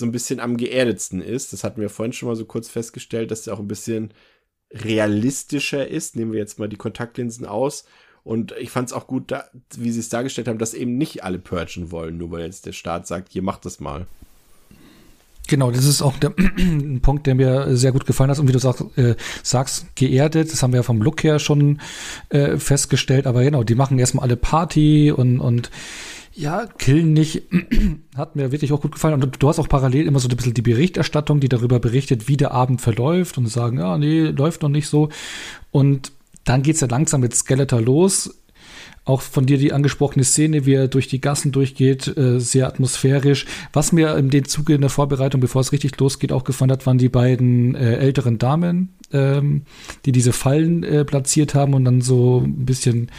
so 0.00 0.06
ein 0.06 0.12
bisschen 0.12 0.40
am 0.40 0.56
geerdetsten 0.56 1.22
ist. 1.22 1.52
Das 1.52 1.62
hatten 1.62 1.80
wir 1.80 1.90
vorhin 1.90 2.12
schon 2.12 2.28
mal 2.28 2.36
so 2.36 2.44
kurz 2.44 2.68
festgestellt, 2.68 3.30
dass 3.30 3.42
der 3.42 3.54
auch 3.54 3.60
ein 3.60 3.68
bisschen 3.68 4.12
realistischer 4.72 5.86
ist. 5.86 6.16
Nehmen 6.16 6.32
wir 6.32 6.40
jetzt 6.40 6.58
mal 6.58 6.68
die 6.68 6.76
Kontaktlinsen 6.76 7.46
aus. 7.46 7.84
Und 8.22 8.52
ich 8.58 8.70
fand 8.70 8.88
es 8.88 8.92
auch 8.92 9.06
gut, 9.06 9.30
da, 9.30 9.44
wie 9.76 9.90
sie 9.90 10.00
es 10.00 10.08
dargestellt 10.08 10.48
haben, 10.48 10.58
dass 10.58 10.74
eben 10.74 10.98
nicht 10.98 11.24
alle 11.24 11.38
purgen 11.38 11.90
wollen, 11.90 12.18
nur 12.18 12.30
weil 12.32 12.44
jetzt 12.44 12.66
der 12.66 12.72
Staat 12.72 13.06
sagt, 13.06 13.32
hier 13.32 13.42
macht 13.42 13.64
das 13.64 13.80
mal. 13.80 14.06
Genau, 15.48 15.70
das 15.70 15.84
ist 15.84 16.02
auch 16.02 16.16
der 16.18 16.32
ein 16.38 17.00
Punkt, 17.00 17.26
der 17.26 17.34
mir 17.34 17.76
sehr 17.76 17.92
gut 17.92 18.06
gefallen 18.06 18.30
hat. 18.30 18.38
Und 18.38 18.46
wie 18.46 18.52
du 18.52 18.58
sagst, 18.58 18.84
äh, 18.96 19.16
sagst, 19.42 19.96
geerdet, 19.96 20.52
das 20.52 20.62
haben 20.62 20.72
wir 20.72 20.78
ja 20.78 20.82
vom 20.84 21.02
Look 21.02 21.24
her 21.24 21.38
schon 21.38 21.80
äh, 22.28 22.56
festgestellt. 22.58 23.26
Aber 23.26 23.42
genau, 23.42 23.64
die 23.64 23.74
machen 23.74 23.98
erstmal 23.98 24.24
alle 24.24 24.36
Party 24.36 25.10
und, 25.10 25.40
und 25.40 25.70
ja, 26.40 26.66
killen 26.78 27.12
nicht. 27.12 27.42
hat 28.16 28.36
mir 28.36 28.52
wirklich 28.52 28.72
auch 28.72 28.80
gut 28.80 28.92
gefallen. 28.92 29.22
Und 29.22 29.42
du 29.42 29.48
hast 29.48 29.58
auch 29.58 29.68
parallel 29.68 30.06
immer 30.06 30.18
so 30.18 30.28
ein 30.28 30.36
bisschen 30.36 30.54
die 30.54 30.62
Berichterstattung, 30.62 31.40
die 31.40 31.48
darüber 31.48 31.78
berichtet, 31.78 32.28
wie 32.28 32.36
der 32.36 32.52
Abend 32.52 32.80
verläuft 32.80 33.38
und 33.38 33.46
sagen, 33.46 33.78
ja, 33.78 33.98
nee, 33.98 34.28
läuft 34.28 34.62
noch 34.62 34.68
nicht 34.68 34.88
so. 34.88 35.08
Und 35.70 36.12
dann 36.44 36.62
geht's 36.62 36.80
ja 36.80 36.88
langsam 36.88 37.20
mit 37.20 37.34
Skeletor 37.34 37.80
los 37.80 38.40
auch 39.04 39.22
von 39.22 39.46
dir 39.46 39.58
die 39.58 39.72
angesprochene 39.72 40.24
Szene, 40.24 40.66
wie 40.66 40.74
er 40.74 40.88
durch 40.88 41.08
die 41.08 41.20
Gassen 41.20 41.52
durchgeht, 41.52 42.16
äh, 42.16 42.38
sehr 42.38 42.66
atmosphärisch. 42.66 43.46
Was 43.72 43.92
mir 43.92 44.16
in 44.16 44.30
dem 44.30 44.46
Zuge 44.46 44.74
in 44.74 44.82
der 44.82 44.90
Vorbereitung, 44.90 45.40
bevor 45.40 45.62
es 45.62 45.72
richtig 45.72 45.98
losgeht, 45.98 46.32
auch 46.32 46.44
gefallen 46.44 46.70
hat, 46.70 46.86
waren 46.86 46.98
die 46.98 47.08
beiden 47.08 47.74
äh, 47.74 47.96
älteren 47.96 48.38
Damen, 48.38 48.90
ähm, 49.12 49.62
die 50.04 50.12
diese 50.12 50.32
Fallen 50.32 50.84
äh, 50.84 51.04
platziert 51.04 51.54
haben 51.54 51.74
und 51.74 51.84
dann 51.84 52.02
so 52.02 52.42
ein 52.44 52.66
bisschen 52.66 53.10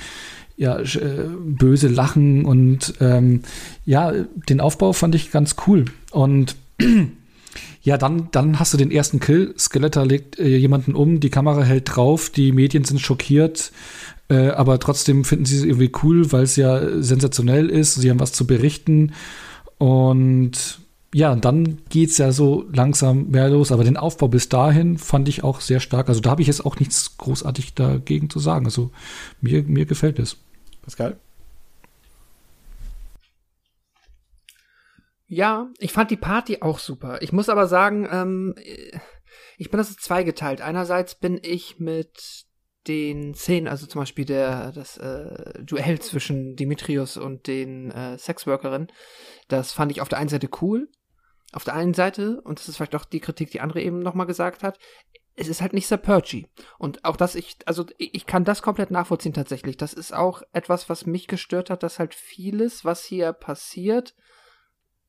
ja, 0.58 0.80
äh, 0.80 1.28
böse 1.40 1.88
lachen 1.88 2.46
und 2.46 2.94
ähm, 3.00 3.42
ja, 3.86 4.12
den 4.50 4.62
Aufbau 4.62 4.94
fand 4.94 5.16
ich 5.16 5.32
ganz 5.32 5.56
cool. 5.68 5.86
Und 6.12 6.56
ja, 7.82 7.98
dann, 7.98 8.30
dann 8.32 8.60
hast 8.60 8.74
du 8.74 8.78
den 8.78 8.92
ersten 8.92 9.20
Kill. 9.20 9.54
Skeletor 9.58 10.06
legt 10.06 10.40
äh, 10.40 10.58
jemanden 10.58 10.94
um, 10.94 11.20
die 11.20 11.30
Kamera 11.30 11.64
hält 11.64 11.96
drauf, 11.96 12.30
die 12.30 12.52
Medien 12.52 12.84
sind 12.84 13.00
schockiert. 13.00 13.72
Äh, 14.30 14.50
aber 14.50 14.80
trotzdem 14.80 15.26
finden 15.26 15.46
sie 15.46 15.58
es 15.58 15.64
irgendwie 15.64 15.92
cool, 16.04 16.32
weil 16.32 16.44
es 16.44 16.56
ja 16.56 17.02
sensationell 17.02 17.70
ist. 17.70 17.96
Sie 17.96 18.10
haben 18.10 18.20
was 18.20 18.32
zu 18.32 18.46
berichten. 18.46 19.14
Und 19.78 20.81
ja, 21.14 21.35
dann 21.35 21.80
geht 21.90 22.09
es 22.11 22.17
ja 22.17 22.31
so 22.31 22.65
langsam 22.72 23.27
mehr 23.30 23.49
los. 23.49 23.72
Aber 23.72 23.83
den 23.83 23.98
Aufbau 23.98 24.27
bis 24.27 24.49
dahin 24.49 24.98
fand 24.98 25.27
ich 25.27 25.43
auch 25.43 25.59
sehr 25.59 25.80
stark. 25.80 26.07
Also 26.07 26.22
da 26.22 26.31
habe 26.31 26.41
ich 26.41 26.48
jetzt 26.48 26.65
auch 26.65 26.80
nichts 26.80 27.17
großartig 27.17 27.73
dagegen 27.73 28.30
zu 28.30 28.40
sagen. 28.40 28.65
Also 28.65 28.91
mir, 29.41 29.64
mir 29.64 29.85
gefällt 29.85 30.19
es. 30.19 30.38
Pascal? 30.81 31.19
Ja, 35.27 35.69
ich 35.80 35.93
fand 35.93 36.11
die 36.11 36.17
Party 36.17 36.57
auch 36.61 36.80
super. 36.80 37.22
Ich 37.22 37.31
muss 37.31 37.49
aber 37.49 37.67
sagen, 37.67 38.07
ähm, 38.11 38.56
ich 39.57 39.69
bin 39.69 39.77
das 39.77 39.95
zweigeteilt. 39.95 40.61
Einerseits 40.61 41.15
bin 41.15 41.40
ich 41.41 41.80
mit 41.80 42.45
den 42.88 43.33
Szenen, 43.33 43.67
also 43.67 43.85
zum 43.85 44.01
Beispiel 44.01 44.25
der, 44.25 44.72
das 44.72 44.98
äh, 44.98 45.64
Duell 45.64 45.99
zwischen 45.99 46.56
Dimitrios 46.56 47.15
und 47.15 47.48
den 47.48 47.91
äh, 47.91 48.17
Sexworkerinnen, 48.17 48.91
das 49.48 49.72
fand 49.72 49.91
ich 49.91 50.01
auf 50.01 50.09
der 50.09 50.17
einen 50.17 50.30
Seite 50.30 50.49
cool. 50.61 50.90
Auf 51.52 51.64
der 51.64 51.76
einen 51.76 51.94
Seite, 51.94 52.42
und 52.42 52.60
das 52.60 52.70
ist 52.70 52.78
vielleicht 52.78 52.96
auch 52.96 53.06
die 53.06 53.20
Kritik, 53.20 53.52
die 53.52 53.62
andere 53.62 53.82
eben 53.82 54.00
nochmal 54.00 54.28
gesagt 54.28 54.64
hat, 54.64 54.80
es 55.36 55.48
ist 55.48 55.62
halt 55.62 55.74
nicht 55.74 55.88
sehr 55.88 55.98
purgy. 55.98 56.48
Und 56.78 57.04
auch 57.06 57.16
das, 57.16 57.36
ich, 57.36 57.58
also 57.66 57.86
ich 57.98 58.26
kann 58.26 58.44
das 58.44 58.62
komplett 58.62 58.92
nachvollziehen 58.92 59.34
tatsächlich. 59.34 59.78
Das 59.78 59.94
ist 59.94 60.14
auch 60.14 60.44
etwas, 60.52 60.90
was 60.90 61.06
mich 61.06 61.28
gestört 61.28 61.70
hat, 61.70 61.84
dass 61.84 62.00
halt 62.00 62.14
vieles, 62.14 62.86
was 62.86 63.04
hier 63.04 63.34
passiert, 63.34 64.16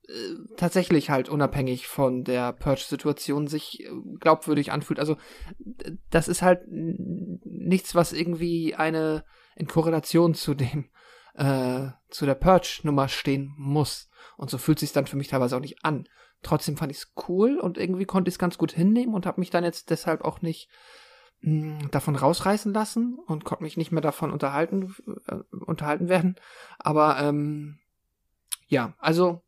äh, 0.09 0.35
tatsächlich 0.57 1.11
halt 1.11 1.29
unabhängig 1.29 1.87
von 1.87 2.25
der 2.25 2.53
Purge-Situation 2.53 3.47
sich 3.47 3.85
äh, 3.85 3.91
glaubwürdig 4.21 4.73
anfühlt. 4.73 5.01
Also 5.01 5.17
das 6.11 6.29
ist 6.29 6.43
halt 6.43 6.63
nichts, 6.69 7.95
was 7.95 8.13
irgendwie 8.13 8.75
eine 8.75 9.25
in 9.55 9.67
Korrelation 9.67 10.35
zu 10.35 10.55
dem 10.55 10.91
äh, 11.35 11.89
zu 12.11 12.27
der 12.27 12.35
Purge-Nummer 12.35 13.09
stehen 13.09 13.55
muss. 13.57 14.09
Und 14.37 14.51
so 14.51 14.59
fühlt 14.59 14.79
sich 14.79 14.93
dann 14.93 15.07
für 15.07 15.17
mich 15.17 15.29
teilweise 15.29 15.57
auch 15.57 15.61
nicht 15.61 15.85
an. 15.85 16.09
Trotzdem 16.43 16.77
fand 16.77 16.93
ich 16.93 16.99
es 16.99 17.13
cool 17.29 17.59
und 17.59 17.79
irgendwie 17.79 18.05
konnte 18.05 18.29
ich 18.29 18.35
es 18.35 18.39
ganz 18.39 18.59
gut 18.59 18.73
hinnehmen 18.73 19.15
und 19.15 19.27
habe 19.27 19.41
mich 19.41 19.51
dann 19.51 19.65
jetzt 19.65 19.91
deshalb 19.91 20.23
auch 20.23 20.43
nicht 20.43 20.69
mh, 21.41 21.81
hm, 21.81 21.91
davon 21.91 22.17
rausreißen 22.17 22.73
lassen 22.73 23.19
und 23.27 23.45
konnte 23.45 23.65
mich 23.65 23.77
nicht 23.77 23.93
mehr 23.93 24.03
davon 24.03 24.31
unterhalten 24.31 24.95
äh, 25.29 25.37
unterhalten 25.65 26.09
werden. 26.09 26.37
Aber 26.79 27.19
ähm, 27.21 27.79
ja, 28.69 28.95
also 28.99 29.43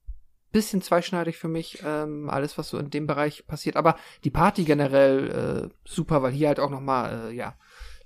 bisschen 0.54 0.80
zweischneidig 0.80 1.36
für 1.36 1.48
mich, 1.48 1.82
ähm, 1.84 2.30
alles, 2.30 2.56
was 2.56 2.70
so 2.70 2.78
in 2.78 2.88
dem 2.88 3.06
Bereich 3.06 3.46
passiert. 3.46 3.76
Aber 3.76 3.96
die 4.22 4.30
Party 4.30 4.64
generell 4.64 5.68
äh, 5.70 5.74
super, 5.84 6.22
weil 6.22 6.32
hier 6.32 6.48
halt 6.48 6.60
auch 6.60 6.70
nochmal, 6.70 7.30
äh, 7.30 7.34
ja, 7.34 7.56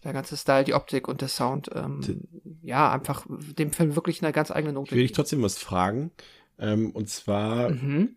der 0.02 0.12
ganze 0.12 0.36
Style, 0.36 0.65
die 0.65 0.75
Optik 0.75 1.08
und 1.08 1.20
der 1.20 1.28
Sound, 1.28 1.70
ähm, 1.75 2.00
ja, 2.62 2.91
einfach 2.91 3.26
dem 3.28 3.70
Film 3.70 3.94
wirklich 3.97 4.23
eine 4.23 4.33
ganz 4.33 4.50
eigene 4.50 4.73
Note. 4.73 4.94
Will 4.94 5.05
ich 5.05 5.12
trotzdem 5.12 5.42
was 5.42 5.58
fragen? 5.58 6.10
Ähm, 6.58 6.91
und 6.92 7.08
zwar, 7.08 7.70
mhm. 7.70 8.15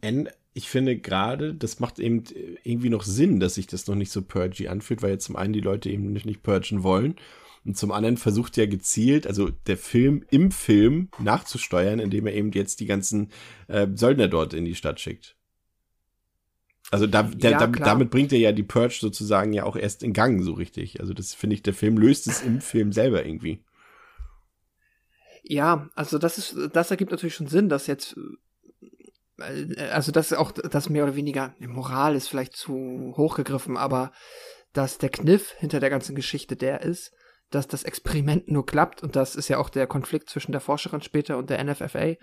Ich 0.54 0.70
finde 0.70 0.98
gerade, 0.98 1.54
das 1.54 1.80
macht 1.80 2.00
eben 2.00 2.24
irgendwie 2.64 2.90
noch 2.90 3.04
Sinn, 3.04 3.40
dass 3.40 3.56
sich 3.56 3.68
das 3.68 3.88
noch 3.88 3.96
nicht 3.96 4.12
so 4.12 4.22
purgy 4.22 4.68
anfühlt, 4.68 5.02
weil 5.02 5.12
jetzt 5.12 5.26
zum 5.26 5.36
einen 5.36 5.54
die 5.54 5.62
Leute 5.62 5.90
eben 5.90 6.12
nicht, 6.12 6.26
nicht 6.26 6.44
purgen 6.44 6.84
wollen 6.84 7.16
und 7.64 7.78
zum 7.78 7.92
anderen 7.92 8.18
versucht 8.18 8.58
er 8.58 8.68
gezielt, 8.68 9.28
also 9.28 9.50
der 9.50 9.78
Film 9.78 10.26
im 10.32 10.52
Film 10.52 11.10
nachzusteuern, 11.20 12.00
indem 12.00 12.28
er 12.28 12.34
eben 12.34 12.52
jetzt 12.52 12.80
die 12.80 12.88
ganzen 12.88 13.32
äh, 13.68 13.88
Söldner 13.94 14.28
dort 14.28 14.54
in 14.54 14.66
die 14.66 14.76
Stadt 14.76 15.00
schickt. 15.00 15.36
Also 16.90 17.08
da, 17.08 17.24
der, 17.24 17.52
ja, 17.52 17.58
da, 17.60 17.68
damit 17.68 18.10
bringt 18.10 18.34
er 18.34 18.40
ja 18.40 18.52
die 18.52 18.64
Purge 18.64 18.98
sozusagen 19.00 19.54
ja 19.54 19.64
auch 19.64 19.78
erst 19.78 20.04
in 20.04 20.12
Gang 20.12 20.44
so 20.44 20.54
richtig. 20.54 21.00
Also 21.00 21.14
das 21.14 21.34
finde 21.34 21.54
ich, 21.56 21.64
der 21.64 21.74
Film 21.74 21.98
löst 21.98 22.28
es 22.28 22.42
im 22.42 22.60
Film 22.60 22.92
selber 22.92 23.26
irgendwie. 23.26 23.64
Ja, 25.44 25.90
also 25.96 26.18
das 26.18 26.38
ist, 26.38 26.58
das 26.74 26.92
ergibt 26.92 27.12
natürlich 27.12 27.36
schon 27.36 27.48
Sinn, 27.48 27.70
dass 27.70 27.88
jetzt, 27.88 28.18
äh, 28.18 28.22
also 29.92 30.12
das 30.12 30.32
ist 30.32 30.38
auch, 30.38 30.52
das 30.52 30.90
mehr 30.90 31.04
oder 31.04 31.16
weniger, 31.16 31.54
Moral 31.60 32.16
ist 32.16 32.28
vielleicht 32.28 32.56
zu 32.56 33.14
hochgegriffen, 33.18 33.78
aber 33.78 34.12
dass 34.74 34.98
der 34.98 35.10
Kniff 35.10 35.54
hinter 35.58 35.80
der 35.80 35.90
ganzen 35.90 36.16
Geschichte 36.16 36.56
der 36.56 36.82
ist, 36.82 37.12
dass 37.52 37.68
das 37.68 37.84
Experiment 37.84 38.50
nur 38.50 38.66
klappt, 38.66 39.04
und 39.04 39.16
das 39.18 39.36
ist 39.36 39.50
ja 39.50 39.58
auch 39.58 39.70
der 39.70 39.86
Konflikt 39.86 40.30
zwischen 40.30 40.54
der 40.54 40.62
Forscherin 40.62 41.02
später 41.02 41.38
und 41.38 41.50
der 41.50 41.62
NFFA, 41.62 42.16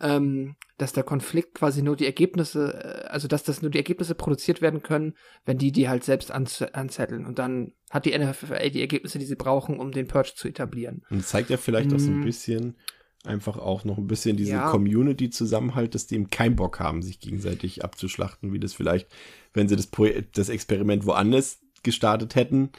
ähm, 0.00 0.56
dass 0.76 0.92
der 0.92 1.04
Konflikt 1.04 1.54
quasi 1.54 1.82
nur 1.82 1.94
die 1.94 2.04
Ergebnisse, 2.04 3.04
äh, 3.04 3.06
also 3.06 3.28
dass 3.28 3.44
das 3.44 3.62
nur 3.62 3.70
die 3.70 3.78
Ergebnisse 3.78 4.16
produziert 4.16 4.60
werden 4.60 4.82
können, 4.82 5.14
wenn 5.44 5.56
die 5.56 5.70
die 5.70 5.88
halt 5.88 6.02
selbst 6.02 6.32
anzetteln. 6.32 7.26
Und 7.26 7.38
dann 7.38 7.72
hat 7.90 8.06
die 8.06 8.18
NFFA 8.18 8.58
die 8.68 8.80
Ergebnisse, 8.80 9.20
die 9.20 9.24
sie 9.24 9.36
brauchen, 9.36 9.78
um 9.78 9.92
den 9.92 10.08
Purge 10.08 10.32
zu 10.34 10.48
etablieren. 10.48 11.02
Und 11.10 11.24
zeigt 11.24 11.50
ja 11.50 11.58
vielleicht 11.58 11.92
mm. 11.92 11.94
auch 11.94 12.00
so 12.00 12.10
ein 12.10 12.20
mm. 12.20 12.24
bisschen, 12.24 12.76
einfach 13.24 13.56
auch 13.56 13.84
noch 13.84 13.98
ein 13.98 14.06
bisschen 14.06 14.36
diese 14.36 14.52
ja. 14.52 14.70
Community-Zusammenhalt, 14.70 15.94
dass 15.94 16.06
die 16.06 16.16
eben 16.16 16.30
keinen 16.30 16.56
Bock 16.56 16.80
haben, 16.80 17.02
sich 17.02 17.20
gegenseitig 17.20 17.84
abzuschlachten, 17.84 18.52
wie 18.52 18.58
das 18.58 18.72
vielleicht, 18.72 19.08
wenn 19.52 19.68
sie 19.68 19.76
das, 19.76 19.86
Projekt, 19.86 20.38
das 20.38 20.48
Experiment 20.48 21.06
woanders 21.06 21.60
gestartet 21.82 22.34
hätten, 22.34 22.70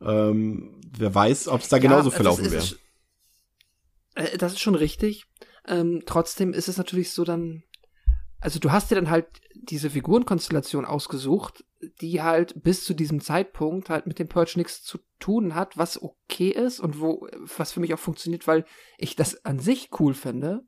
ähm, 0.00 0.80
wer 0.96 1.14
weiß, 1.14 1.48
ob 1.48 1.60
es 1.60 1.68
da 1.68 1.78
genauso 1.78 2.10
ja, 2.10 2.16
verlaufen 2.16 2.50
wäre. 2.50 2.66
Das 4.38 4.52
ist 4.52 4.60
schon 4.60 4.74
richtig. 4.74 5.26
Ähm, 5.66 6.02
trotzdem 6.06 6.52
ist 6.52 6.68
es 6.68 6.76
natürlich 6.76 7.12
so 7.12 7.24
dann, 7.24 7.62
also 8.44 8.58
du 8.58 8.72
hast 8.72 8.90
dir 8.90 8.96
dann 8.96 9.08
halt 9.08 9.26
diese 9.54 9.88
Figurenkonstellation 9.88 10.84
ausgesucht, 10.84 11.64
die 12.02 12.20
halt 12.20 12.62
bis 12.62 12.84
zu 12.84 12.92
diesem 12.92 13.22
Zeitpunkt 13.22 13.88
halt 13.88 14.06
mit 14.06 14.18
dem 14.18 14.28
Purge 14.28 14.52
nichts 14.56 14.82
zu 14.82 14.98
tun 15.18 15.54
hat, 15.54 15.78
was 15.78 16.02
okay 16.02 16.50
ist 16.50 16.78
und 16.78 17.00
wo, 17.00 17.26
was 17.56 17.72
für 17.72 17.80
mich 17.80 17.94
auch 17.94 17.98
funktioniert, 17.98 18.46
weil 18.46 18.66
ich 18.98 19.16
das 19.16 19.46
an 19.46 19.60
sich 19.60 19.88
cool 19.98 20.12
finde. 20.12 20.60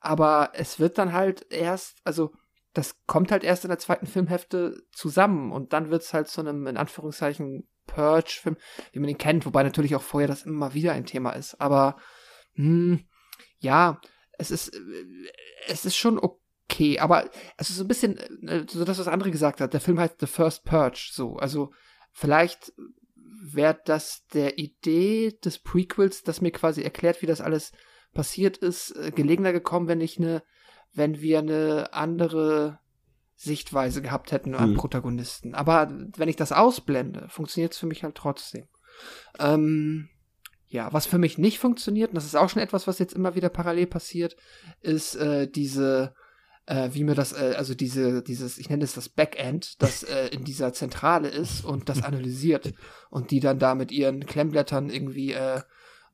Aber 0.00 0.52
es 0.54 0.80
wird 0.80 0.96
dann 0.96 1.12
halt 1.12 1.44
erst, 1.50 1.98
also 2.02 2.32
das 2.72 2.96
kommt 3.06 3.30
halt 3.30 3.44
erst 3.44 3.62
in 3.62 3.68
der 3.68 3.78
zweiten 3.78 4.06
Filmhälfte 4.06 4.82
zusammen 4.90 5.52
und 5.52 5.74
dann 5.74 5.90
wird's 5.90 6.14
halt 6.14 6.28
zu 6.28 6.40
einem, 6.40 6.66
in 6.66 6.78
Anführungszeichen, 6.78 7.68
Purge-Film, 7.86 8.56
wie 8.92 9.00
man 9.00 9.10
ihn 9.10 9.18
kennt, 9.18 9.44
wobei 9.44 9.62
natürlich 9.64 9.94
auch 9.96 10.02
vorher 10.02 10.28
das 10.28 10.44
immer 10.44 10.72
wieder 10.72 10.92
ein 10.92 11.04
Thema 11.04 11.32
ist. 11.32 11.60
Aber, 11.60 11.98
hm, 12.54 13.06
ja, 13.58 14.00
es 14.38 14.50
ist, 14.50 14.74
äh, 14.74 15.04
es 15.66 15.84
ist 15.84 15.96
schon 15.96 16.18
okay, 16.18 16.38
aber 16.98 17.30
es 17.56 17.70
ist 17.70 17.76
so 17.76 17.84
ein 17.84 17.88
bisschen, 17.88 18.18
äh, 18.46 18.64
so 18.68 18.84
das, 18.84 18.98
was 18.98 19.08
andere 19.08 19.30
gesagt 19.30 19.60
hat, 19.60 19.72
der 19.72 19.80
Film 19.80 19.98
heißt 19.98 20.20
The 20.20 20.26
First 20.26 20.64
Purge, 20.64 21.10
so, 21.12 21.36
also 21.36 21.72
vielleicht 22.12 22.72
wäre 23.40 23.78
das 23.84 24.26
der 24.28 24.58
Idee 24.58 25.38
des 25.44 25.58
Prequels, 25.58 26.22
das 26.22 26.40
mir 26.40 26.50
quasi 26.50 26.82
erklärt, 26.82 27.22
wie 27.22 27.26
das 27.26 27.40
alles 27.40 27.72
passiert 28.12 28.56
ist, 28.58 28.90
äh, 28.92 29.10
gelegener 29.10 29.52
gekommen, 29.52 29.88
wenn 29.88 30.00
ich 30.00 30.18
eine, 30.18 30.42
wenn 30.92 31.20
wir 31.20 31.38
eine 31.38 31.92
andere 31.92 32.80
Sichtweise 33.36 34.02
gehabt 34.02 34.32
hätten 34.32 34.54
an 34.54 34.70
Hm. 34.70 34.76
Protagonisten. 34.76 35.54
Aber 35.54 35.88
wenn 36.16 36.28
ich 36.28 36.36
das 36.36 36.52
ausblende, 36.52 37.28
funktioniert 37.28 37.72
es 37.72 37.78
für 37.78 37.86
mich 37.86 38.02
halt 38.02 38.16
trotzdem. 38.16 38.66
Ähm, 39.38 40.08
ja, 40.66 40.92
was 40.92 41.06
für 41.06 41.18
mich 41.18 41.38
nicht 41.38 41.58
funktioniert, 41.58 42.10
und 42.10 42.16
das 42.16 42.24
ist 42.24 42.34
auch 42.34 42.48
schon 42.48 42.62
etwas, 42.62 42.86
was 42.86 42.98
jetzt 42.98 43.14
immer 43.14 43.34
wieder 43.34 43.48
parallel 43.48 43.86
passiert, 43.86 44.36
ist 44.80 45.14
äh, 45.14 45.48
diese, 45.48 46.14
äh, 46.68 46.90
wie 46.92 47.02
mir 47.04 47.14
das, 47.14 47.32
äh, 47.32 47.54
also 47.56 47.74
diese, 47.74 48.22
dieses, 48.22 48.58
ich 48.58 48.68
nenne 48.68 48.84
es 48.84 48.92
das 48.92 49.08
Backend, 49.08 49.82
das 49.82 50.02
äh, 50.02 50.28
in 50.28 50.44
dieser 50.44 50.72
Zentrale 50.74 51.28
ist 51.28 51.64
und 51.64 51.88
das 51.88 52.02
analysiert 52.02 52.74
und 53.10 53.30
die 53.30 53.40
dann 53.40 53.58
da 53.58 53.74
mit 53.74 53.90
ihren 53.90 54.26
Klemmblättern 54.26 54.90
irgendwie 54.90 55.32
äh, 55.32 55.62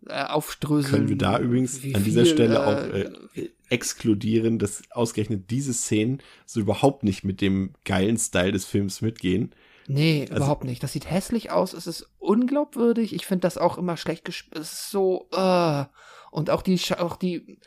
äh, 0.07 0.25
aufströseln. 0.25 0.93
Können 0.93 1.09
wir 1.09 1.19
da 1.19 1.39
übrigens 1.41 1.83
an 1.95 2.05
dieser 2.05 2.25
viel, 2.25 2.33
Stelle 2.33 2.55
äh, 2.55 2.59
auch 2.59 2.95
äh, 3.37 3.51
exkludieren, 3.69 4.59
dass 4.61 4.83
ausgerechnet 4.91 5.51
diese 5.51 5.75
Szenen 5.75 6.23
so 6.47 6.61
überhaupt 6.61 7.03
nicht 7.03 7.25
mit 7.25 7.41
dem 7.41 7.73
geilen 7.85 8.17
Style 8.17 8.53
des 8.53 8.65
Films 8.65 9.01
mitgehen. 9.01 9.55
Nee, 9.89 10.23
Also- 10.23 10.37
überhaupt 10.37 10.65
nicht. 10.65 10.83
Das 10.83 10.93
sieht 10.93 11.11
hässlich 11.11 11.51
aus, 11.51 11.73
es 11.73 11.87
ist 11.87 12.09
unglaubwürdig. 12.19 13.13
Ich 13.13 13.27
finde 13.27 13.43
das 13.43 13.59
auch 13.59 13.77
immer 13.77 13.97
schlecht 13.97 14.25
gespielt. 14.25 14.59
Es 14.59 14.73
ist 14.73 14.91
so, 14.91 15.29
äh. 15.33 15.85
Und 16.31 16.51
auch 16.51 16.63
die, 16.63 16.81
auch 16.99 17.17
die, 17.17 17.59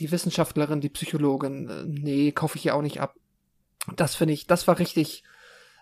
die 0.00 0.10
Wissenschaftlerin, 0.10 0.80
die 0.80 0.88
Psychologin, 0.88 1.68
äh, 1.68 1.84
nee, 1.86 2.32
kaufe 2.32 2.56
ich 2.56 2.64
ja 2.64 2.74
auch 2.74 2.82
nicht 2.82 3.00
ab. 3.00 3.14
Das 3.96 4.14
finde 4.14 4.34
ich, 4.34 4.46
das 4.46 4.66
war 4.66 4.78
richtig, 4.78 5.22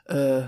äh, 0.07 0.43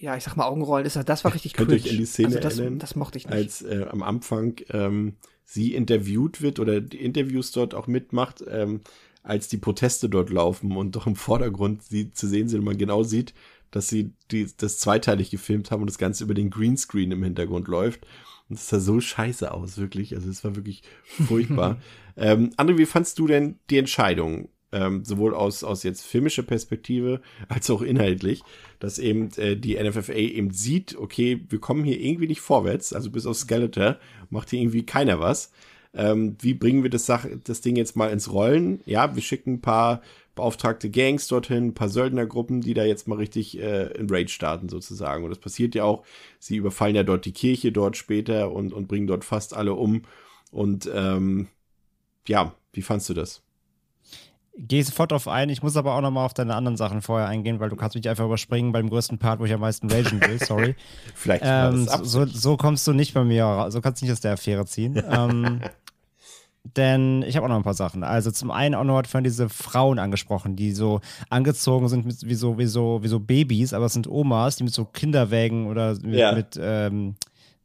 ja, 0.00 0.16
ich 0.16 0.24
sag 0.24 0.36
mal 0.36 0.46
Augenrollen, 0.46 0.86
ist 0.86 0.96
das 0.96 1.24
war 1.24 1.34
richtig 1.34 1.52
Könnt 1.52 1.70
ihr 1.70 1.76
euch 1.76 1.82
cringe. 1.82 1.94
an 1.94 2.00
die 2.00 2.06
Szene 2.06 2.28
also 2.28 2.40
das, 2.40 2.58
erinnern, 2.58 2.78
das 2.78 2.96
mochte 2.96 3.18
ich 3.18 3.26
nicht. 3.26 3.34
als 3.34 3.62
äh, 3.62 3.86
am 3.88 4.02
Anfang 4.02 4.56
ähm, 4.70 5.16
sie 5.44 5.74
interviewt 5.74 6.42
wird 6.42 6.58
oder 6.58 6.80
die 6.80 7.02
Interviews 7.02 7.52
dort 7.52 7.74
auch 7.74 7.86
mitmacht, 7.86 8.44
ähm, 8.48 8.80
als 9.22 9.48
die 9.48 9.58
Proteste 9.58 10.08
dort 10.08 10.30
laufen 10.30 10.76
und 10.76 10.96
doch 10.96 11.06
im 11.06 11.16
Vordergrund 11.16 11.82
sie 11.82 12.12
zu 12.12 12.26
sehen 12.26 12.48
sind 12.48 12.60
und 12.60 12.64
man 12.64 12.78
genau 12.78 13.02
sieht, 13.02 13.34
dass 13.70 13.88
sie 13.88 14.12
die, 14.30 14.46
das 14.56 14.78
zweiteilig 14.78 15.30
gefilmt 15.30 15.70
haben 15.70 15.82
und 15.82 15.90
das 15.90 15.98
Ganze 15.98 16.24
über 16.24 16.34
den 16.34 16.50
Greenscreen 16.50 17.12
im 17.12 17.22
Hintergrund 17.22 17.68
läuft. 17.68 18.06
Und 18.48 18.56
es 18.56 18.68
sah 18.68 18.80
so 18.80 19.00
scheiße 19.00 19.52
aus, 19.52 19.76
wirklich. 19.76 20.14
Also 20.14 20.30
es 20.30 20.42
war 20.44 20.56
wirklich 20.56 20.82
furchtbar. 21.04 21.78
ähm, 22.18 22.50
André, 22.56 22.78
wie 22.78 22.86
fandst 22.86 23.18
du 23.18 23.26
denn 23.26 23.58
die 23.70 23.78
Entscheidung? 23.78 24.48
Ähm, 24.70 25.02
sowohl 25.02 25.34
aus, 25.34 25.64
aus 25.64 25.82
jetzt 25.82 26.04
filmischer 26.04 26.42
Perspektive 26.42 27.22
als 27.48 27.70
auch 27.70 27.80
inhaltlich, 27.80 28.42
dass 28.80 28.98
eben 28.98 29.30
äh, 29.38 29.56
die 29.56 29.82
NFFA 29.82 30.12
eben 30.12 30.50
sieht, 30.50 30.94
okay, 30.96 31.42
wir 31.48 31.58
kommen 31.58 31.84
hier 31.84 31.98
irgendwie 31.98 32.26
nicht 32.26 32.42
vorwärts, 32.42 32.92
also 32.92 33.10
bis 33.10 33.24
auf 33.24 33.36
Skeletor 33.36 33.96
macht 34.28 34.50
hier 34.50 34.60
irgendwie 34.60 34.84
keiner 34.84 35.20
was. 35.20 35.52
Ähm, 35.94 36.36
wie 36.40 36.52
bringen 36.52 36.82
wir 36.82 36.90
das, 36.90 37.06
Sach 37.06 37.26
das 37.44 37.62
Ding 37.62 37.76
jetzt 37.76 37.96
mal 37.96 38.10
ins 38.10 38.30
Rollen? 38.30 38.80
Ja, 38.84 39.14
wir 39.14 39.22
schicken 39.22 39.54
ein 39.54 39.60
paar 39.62 40.02
beauftragte 40.34 40.90
Gangs 40.90 41.26
dorthin, 41.26 41.68
ein 41.68 41.74
paar 41.74 41.88
Söldnergruppen, 41.88 42.60
die 42.60 42.74
da 42.74 42.84
jetzt 42.84 43.08
mal 43.08 43.16
richtig 43.16 43.58
äh, 43.58 43.86
in 43.98 44.08
Raid 44.08 44.30
starten 44.30 44.68
sozusagen. 44.68 45.24
Und 45.24 45.30
das 45.30 45.40
passiert 45.40 45.74
ja 45.74 45.84
auch. 45.84 46.04
Sie 46.38 46.56
überfallen 46.56 46.94
ja 46.94 47.02
dort 47.02 47.24
die 47.24 47.32
Kirche 47.32 47.72
dort 47.72 47.96
später 47.96 48.52
und, 48.52 48.72
und 48.72 48.86
bringen 48.86 49.08
dort 49.08 49.24
fast 49.24 49.54
alle 49.54 49.74
um. 49.74 50.02
Und 50.52 50.88
ähm, 50.94 51.48
ja, 52.28 52.52
wie 52.72 52.82
fandst 52.82 53.08
du 53.08 53.14
das? 53.14 53.42
Gehe 54.60 54.82
sofort 54.82 55.12
drauf 55.12 55.28
ein. 55.28 55.50
Ich 55.50 55.62
muss 55.62 55.76
aber 55.76 55.94
auch 55.94 56.00
nochmal 56.00 56.26
auf 56.26 56.34
deine 56.34 56.54
anderen 56.56 56.76
Sachen 56.76 57.00
vorher 57.00 57.28
eingehen, 57.28 57.60
weil 57.60 57.68
du 57.68 57.76
kannst 57.76 57.94
mich 57.94 58.08
einfach 58.08 58.24
überspringen 58.24 58.72
beim 58.72 58.90
größten 58.90 59.18
Part, 59.18 59.38
wo 59.38 59.44
ich 59.44 59.52
am 59.52 59.60
meisten 59.60 59.88
ragen 59.88 60.20
will. 60.20 60.38
Sorry. 60.40 60.74
Vielleicht 61.14 61.44
ähm, 61.46 61.86
so, 62.02 62.26
so 62.26 62.56
kommst 62.56 62.84
du 62.88 62.92
nicht 62.92 63.14
bei 63.14 63.22
mir, 63.22 63.44
ra- 63.44 63.70
so 63.70 63.80
kannst 63.80 64.02
du 64.02 64.06
nicht 64.06 64.12
aus 64.12 64.20
der 64.20 64.32
Affäre 64.32 64.66
ziehen. 64.66 65.00
ähm, 65.08 65.60
denn 66.76 67.22
ich 67.22 67.36
habe 67.36 67.46
auch 67.46 67.50
noch 67.50 67.56
ein 67.56 67.62
paar 67.62 67.74
Sachen. 67.74 68.02
Also 68.02 68.30
zum 68.32 68.50
einen 68.50 68.74
auch 68.74 68.84
noch 68.84 69.06
von 69.06 69.22
diese 69.24 69.48
Frauen 69.48 69.98
angesprochen, 70.00 70.56
die 70.56 70.72
so 70.72 71.00
angezogen 71.30 71.88
sind 71.88 72.04
mit, 72.04 72.26
wie, 72.26 72.34
so, 72.34 72.58
wie, 72.58 72.66
so, 72.66 72.98
wie 73.02 73.08
so 73.08 73.20
Babys, 73.20 73.72
aber 73.72 73.86
es 73.86 73.92
sind 73.92 74.08
Omas, 74.08 74.56
die 74.56 74.64
mit 74.64 74.74
so 74.74 74.84
Kinderwägen 74.84 75.66
oder 75.68 75.94
mit, 76.02 76.14
Ja. 76.18 76.32
mit, 76.32 76.58
ähm, 76.60 77.14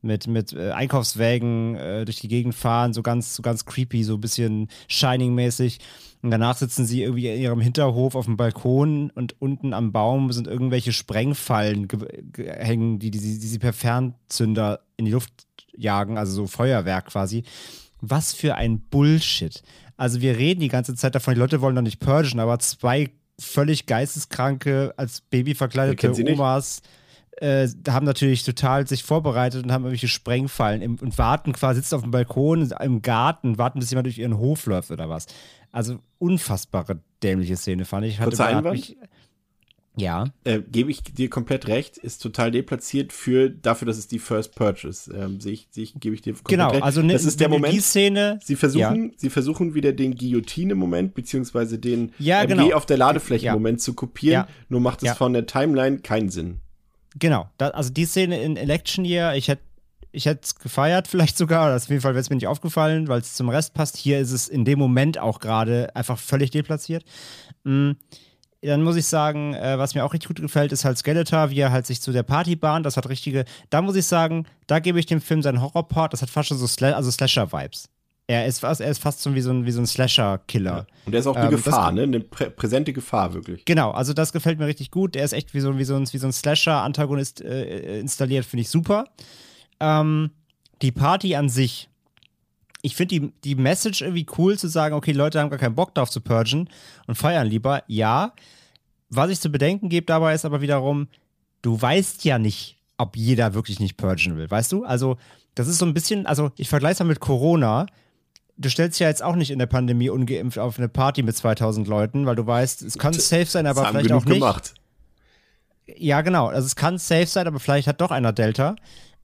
mit, 0.04 0.28
mit 0.28 0.54
äh, 0.54 0.72
Einkaufswägen 0.72 1.76
äh, 1.76 2.06
durch 2.06 2.20
die 2.20 2.28
Gegend 2.28 2.56
fahren, 2.56 2.94
so 2.94 3.02
ganz, 3.02 3.36
so 3.36 3.42
ganz 3.42 3.66
creepy, 3.66 4.04
so 4.04 4.16
ein 4.16 4.22
bisschen 4.22 4.68
Shining-mäßig. 4.90 5.80
Und 6.22 6.32
danach 6.32 6.56
sitzen 6.58 6.86
sie 6.86 7.02
irgendwie 7.04 7.28
in 7.28 7.42
ihrem 7.42 7.60
Hinterhof 7.62 8.16
auf 8.16 8.26
dem 8.26 8.38
Balkon 8.38 9.10
und 9.12 9.36
unten 9.42 9.74
am 9.74 9.92
Baum 9.92 10.32
sind 10.32 10.48
irgendwelche 10.48 10.94
Sprengfallen 10.94 11.88
ge- 11.88 12.24
ge- 12.32 12.50
hängen, 12.50 13.00
die, 13.00 13.12
die, 13.12 13.20
sie- 13.20 13.40
die 13.40 13.48
sie 13.48 13.60
per 13.60 13.74
Fernzünder 13.74 14.80
in 14.98 15.06
die 15.06 15.12
Luft 15.12 15.32
jagen, 15.76 16.18
also 16.18 16.32
so 16.34 16.48
Feuerwerk 16.48 17.08
quasi. 17.08 17.44
Was 18.00 18.34
für 18.34 18.56
ein 18.56 18.80
Bullshit. 18.80 19.64
Also 19.98 20.22
wir 20.22 20.38
reden 20.38 20.62
die 20.62 20.68
ganze 20.70 20.96
Zeit 20.96 21.16
davon, 21.16 21.34
die 21.34 21.40
Leute 21.40 21.62
wollen 21.62 21.76
doch 21.76 21.82
nicht 21.82 22.00
purgen, 22.00 22.40
aber 22.40 22.60
zwei 22.60 23.10
völlig 23.40 23.86
geisteskranke, 23.86 24.94
als 24.98 25.22
Baby 25.22 25.56
verkleidete 25.56 25.96
sie 26.16 26.24
nicht? 26.24 26.40
Äh, 27.38 27.68
haben 27.90 28.06
natürlich 28.06 28.44
total 28.44 28.88
sich 28.88 29.03
vorbereitet 29.03 29.64
und 29.64 29.72
haben 29.72 29.84
irgendwelche 29.84 30.08
Sprengfallen 30.08 30.82
im, 30.82 30.95
und 30.98 31.18
warten 31.18 31.52
quasi, 31.53 31.80
sitzen 31.82 31.95
auf 31.95 32.02
dem 32.03 32.12
Balkon 32.12 32.72
im 32.82 33.02
Garten, 33.02 33.58
warten, 33.58 33.80
bis 33.80 33.90
jemand 33.90 34.06
durch 34.06 34.20
ihren 34.20 34.38
Hof 34.38 34.66
läuft 34.68 34.92
oder 34.92 35.10
was. 35.10 35.26
Also 35.72 35.98
unfassbare 36.20 37.00
dämliche 37.24 37.58
Szene, 37.58 37.86
fand 37.86 38.06
ich. 38.06 38.20
Kurzer 38.20 38.45
hat 38.45 38.56
Einwand? 38.56 38.76
mich- 38.76 38.98
ja. 39.95 40.26
äh, 40.44 40.60
gebe 40.72 40.90
ich 40.90 41.03
dir 41.03 41.30
komplett 41.30 41.68
recht, 41.68 41.98
ist 41.98 42.20
total 42.22 42.50
deplatziert 42.50 43.14
für 43.14 43.50
dafür, 43.52 43.86
dass 43.86 43.98
es 43.98 44.08
die 44.08 44.18
First 44.20 44.56
Purchase. 44.56 45.14
Ähm, 45.16 45.40
sehe 45.40 45.53
ich, 45.53 45.68
sehe 45.70 45.84
ich, 45.84 45.94
gebe 46.00 46.16
ich 46.16 46.22
dir 46.22 46.34
komplett 46.34 46.50
Genau, 46.60 46.70
recht. 46.72 46.84
also 46.84 47.02
ne, 47.03 47.14
das 47.14 47.26
ist 47.26 47.40
der 47.40 47.48
die 47.48 47.53
Moment. 47.53 47.82
Szene. 47.84 48.40
Sie 48.44 48.56
versuchen, 48.56 49.14
sie 49.18 49.30
versuchen 49.30 49.76
wieder 49.76 49.94
den 49.94 50.16
Guillotine-Moment 50.16 51.14
beziehungsweise 51.14 51.78
den 51.78 52.12
Ja, 52.18 52.42
MG 52.42 52.48
genau. 52.56 52.76
auf 52.76 52.88
der 52.88 52.98
Ladefläche-Moment 52.98 53.82
zu 53.82 53.94
kopieren. 53.94 54.48
Ja. 54.48 54.56
Nur 54.68 54.80
macht 54.82 55.03
es 55.03 55.10
Ja. 55.10 55.16
von 55.16 55.34
der 55.34 55.45
Timeline 55.45 56.00
keinen 56.00 56.30
Sinn. 56.30 56.60
Genau, 57.19 57.50
da, 57.58 57.69
also 57.69 57.92
die 57.92 58.06
Szene 58.06 58.42
in 58.42 58.58
Election 58.58 59.06
Year, 59.06 59.35
ich 59.35 59.48
hätte 59.48 59.61
ich 60.11 60.27
es 60.27 60.56
gefeiert 60.56 61.08
vielleicht 61.09 61.38
sogar, 61.38 61.66
oder 61.66 61.75
auf 61.75 61.90
jeden 61.90 62.01
Fall 62.01 62.14
wäre 62.14 62.22
es 62.22 62.30
mir 62.30 62.35
nicht 62.35 62.48
aufgefallen, 62.48 63.08
weil 63.08 63.22
es 63.22 63.33
zum 63.33 63.50
Rest 63.50 63.74
passt. 63.74 63.98
Hier 63.98 64.19
ist 64.19 64.32
es 64.32 64.48
in 64.48 64.64
dem 64.66 64.80
Moment 64.80 65.17
auch 65.17 65.40
gerade 65.40 65.95
einfach 65.95 66.17
völlig 66.19 66.51
deplatziert. 66.51 67.03
Mm, 67.64 67.92
Dann 68.61 68.83
muss 68.83 68.95
ich 68.95 69.08
sagen, 69.08 69.53
äh, 69.56 69.77
was 69.77 69.95
mir 69.95 70.06
auch 70.06 70.14
richtig 70.14 70.27
gut 70.30 70.42
gefällt, 70.42 70.72
ist 70.72 70.85
halt 70.85 70.98
Skeletor, 70.98 71.50
wie 71.50 71.59
er 71.59 71.72
halt 71.72 71.85
sich 71.88 72.01
zu 72.01 72.11
der 72.11 72.24
Party 72.24 72.56
bahnt. 72.56 72.85
Das 72.85 72.95
hat 72.95 73.09
richtige, 73.09 73.45
da 73.69 73.82
muss 73.82 73.95
ich 73.95 74.06
sagen, 74.06 74.45
da 74.67 74.80
gebe 74.80 75.00
ich 75.00 75.06
dem 75.08 75.19
Film 75.22 75.42
seinen 75.42 75.61
Horrorpart, 75.61 76.14
das 76.14 76.22
hat 76.22 76.30
fast 76.30 76.50
schon 76.50 76.58
so 76.58 76.67
Sla 76.67 76.92
also 76.92 77.11
Slasher-Vibes. 77.11 77.90
Er 78.27 78.45
ist, 78.45 78.60
fast- 78.60 78.80
er 78.80 78.90
ist 78.90 79.00
fast 79.02 79.22
so 79.22 79.35
wie 79.35 79.42
so 79.42 79.52
ein, 79.52 79.66
wie 79.66 79.72
so 79.72 79.82
ein 79.82 79.85
Slasher-Killer. 79.88 80.88
Und 81.06 81.14
er 81.14 81.19
ist 81.19 81.27
auch 81.27 81.35
eine 81.35 81.48
Ähm, 81.48 81.52
das- 81.52 81.64
Gefahr, 81.66 81.92
ne? 81.92 82.03
Eine 82.03 82.19
prä 82.22 82.50
präsente 82.50 82.93
Gefahr, 82.93 83.34
wirklich. 83.34 83.66
Genau, 83.66 83.92
also 83.92 84.14
das 84.14 84.32
gefällt 84.32 84.60
mir 84.60 84.66
richtig 84.68 84.92
gut. 84.92 85.16
Der 85.16 85.26
ist 85.26 85.34
echt 85.34 85.53
wie 85.53 85.60
so, 85.60 85.77
wie 85.77 85.84
so 85.84 85.95
ein, 85.95 86.08
wie 86.11 86.18
so 86.18 86.27
ein 86.27 86.32
Slasher-Antagonist 86.34 87.42
äh, 87.42 88.00
installiert, 88.00 88.45
finde 88.45 88.61
ich 88.61 88.69
super. 88.69 89.06
Ähm, 89.82 90.32
die 90.82 90.93
Party 90.93 91.35
an 91.35 91.50
sich, 91.50 91.90
ich 92.82 92.95
finde 92.95 93.19
die, 93.19 93.34
die 93.43 93.56
Message 93.56 94.02
irgendwie 94.02 94.26
cool 94.38 94.58
zu 94.58 94.68
sagen, 94.69 94.95
okay, 94.95 95.11
Leute 95.11 95.42
haben 95.42 95.50
gar 95.50 95.60
keinen 95.60 95.76
Bock 95.76 95.93
darauf 95.93 96.10
zu 96.10 96.22
purgen 96.22 96.69
und 97.08 97.16
feiern 97.16 97.48
lieber. 97.48 97.84
Ja, 97.88 98.34
was 99.10 99.30
ich 99.32 99.40
zu 99.42 99.50
bedenken 99.52 99.90
gebe 99.90 100.06
dabei 100.06 100.34
ist 100.34 100.45
aber 100.45 100.61
wiederum, 100.61 101.08
du 101.61 101.80
weißt 101.82 102.24
ja 102.24 102.40
nicht, 102.40 102.77
ob 102.98 103.18
jeder 103.18 103.53
wirklich 103.53 103.80
nicht 103.82 103.98
purgen 103.98 104.38
will, 104.38 104.50
weißt 104.50 104.72
du? 104.72 104.85
Also, 104.85 105.18
das 105.56 105.68
ist 105.68 105.77
so 105.77 105.85
ein 105.85 105.93
bisschen, 105.93 106.26
also 106.26 106.52
ich 106.58 106.69
vergleiche 106.69 106.93
es 106.93 107.00
mal 107.00 107.06
mit 107.08 107.19
Corona. 107.19 107.85
Du 108.58 108.70
stellst 108.70 109.00
ja 109.00 109.08
jetzt 109.08 109.24
auch 109.24 109.36
nicht 109.36 109.52
in 109.52 109.60
der 109.60 109.66
Pandemie 109.66 110.10
ungeimpft 110.10 110.60
auf 110.60 110.78
eine 110.78 110.88
Party 110.90 111.24
mit 111.24 111.36
2000 111.36 111.88
Leuten, 111.88 112.26
weil 112.26 112.36
du 112.36 112.46
weißt, 112.46 112.84
es 112.84 112.98
kann 112.98 113.14
safe 113.14 113.46
sein, 113.46 113.66
aber 113.66 113.82
das 113.82 113.88
haben 113.88 113.94
vielleicht 113.94 114.08
genug 114.10 114.24
auch 114.24 114.26
nicht. 114.26 114.40
gemacht. 114.40 114.74
Ja, 115.98 116.22
genau. 116.22 116.48
Also 116.48 116.66
es 116.66 116.76
kann 116.76 116.98
safe 116.98 117.26
sein, 117.26 117.48
aber 117.48 117.60
vielleicht 117.60 117.88
hat 117.88 118.00
doch 118.00 118.12
einer 118.12 118.32
Delta. 118.32 118.76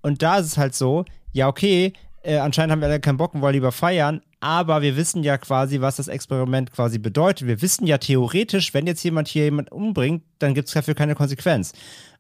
Und 0.02 0.22
da 0.22 0.38
ist 0.38 0.48
es 0.48 0.58
halt 0.58 0.76
so, 0.76 1.06
ja, 1.32 1.48
okay, 1.48 1.94
äh, 2.24 2.38
anscheinend 2.38 2.72
haben 2.72 2.82
wir 2.82 2.88
alle 2.88 3.00
keinen 3.00 3.18
Bock 3.18 3.34
und 3.34 3.42
wollen 3.42 3.54
lieber 3.54 3.72
feiern, 3.72 4.22
aber 4.40 4.82
wir 4.82 4.98
wissen 4.98 5.24
ja 5.24 5.38
quasi, 5.38 5.82
was 5.82 5.98
das 5.98 6.08
Experiment 6.08 6.72
quasi 6.72 6.98
bedeutet. 6.98 7.48
Wir 7.48 7.62
wissen 7.62 7.88
ja 7.88 7.98
theoretisch, 7.98 8.74
wenn 8.74 8.88
jetzt 8.88 9.04
jemand 9.04 9.28
hier 9.28 9.46
jemand 9.46 9.72
umbringt, 9.72 10.24
dann 10.40 10.54
gibt 10.54 10.68
es 10.68 10.74
dafür 10.74 10.96
keine 10.96 11.16
Konsequenz. 11.16 11.74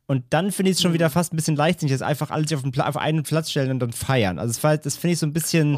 Und 0.08 0.26
dann 0.32 0.52
finde 0.52 0.72
ich 0.72 0.78
es 0.78 0.82
schon 0.82 0.94
wieder 0.94 1.10
fast 1.10 1.34
ein 1.34 1.36
bisschen 1.36 1.56
leichtsinnig, 1.56 1.94
dass 1.94 2.02
einfach 2.02 2.32
alle 2.32 2.48
sich 2.48 2.58
auf, 2.58 2.64
auf 2.80 2.98
einen 2.98 3.24
Platz 3.24 3.52
stellen 3.52 3.72
und 3.72 3.80
dann 3.80 3.92
feiern. 3.92 4.40
Also 4.40 4.60
das, 4.60 4.82
das 4.82 4.98
finde 4.98 5.14
ich 5.14 5.20
so 5.20 5.28
ein 5.28 5.34
bisschen, 5.34 5.78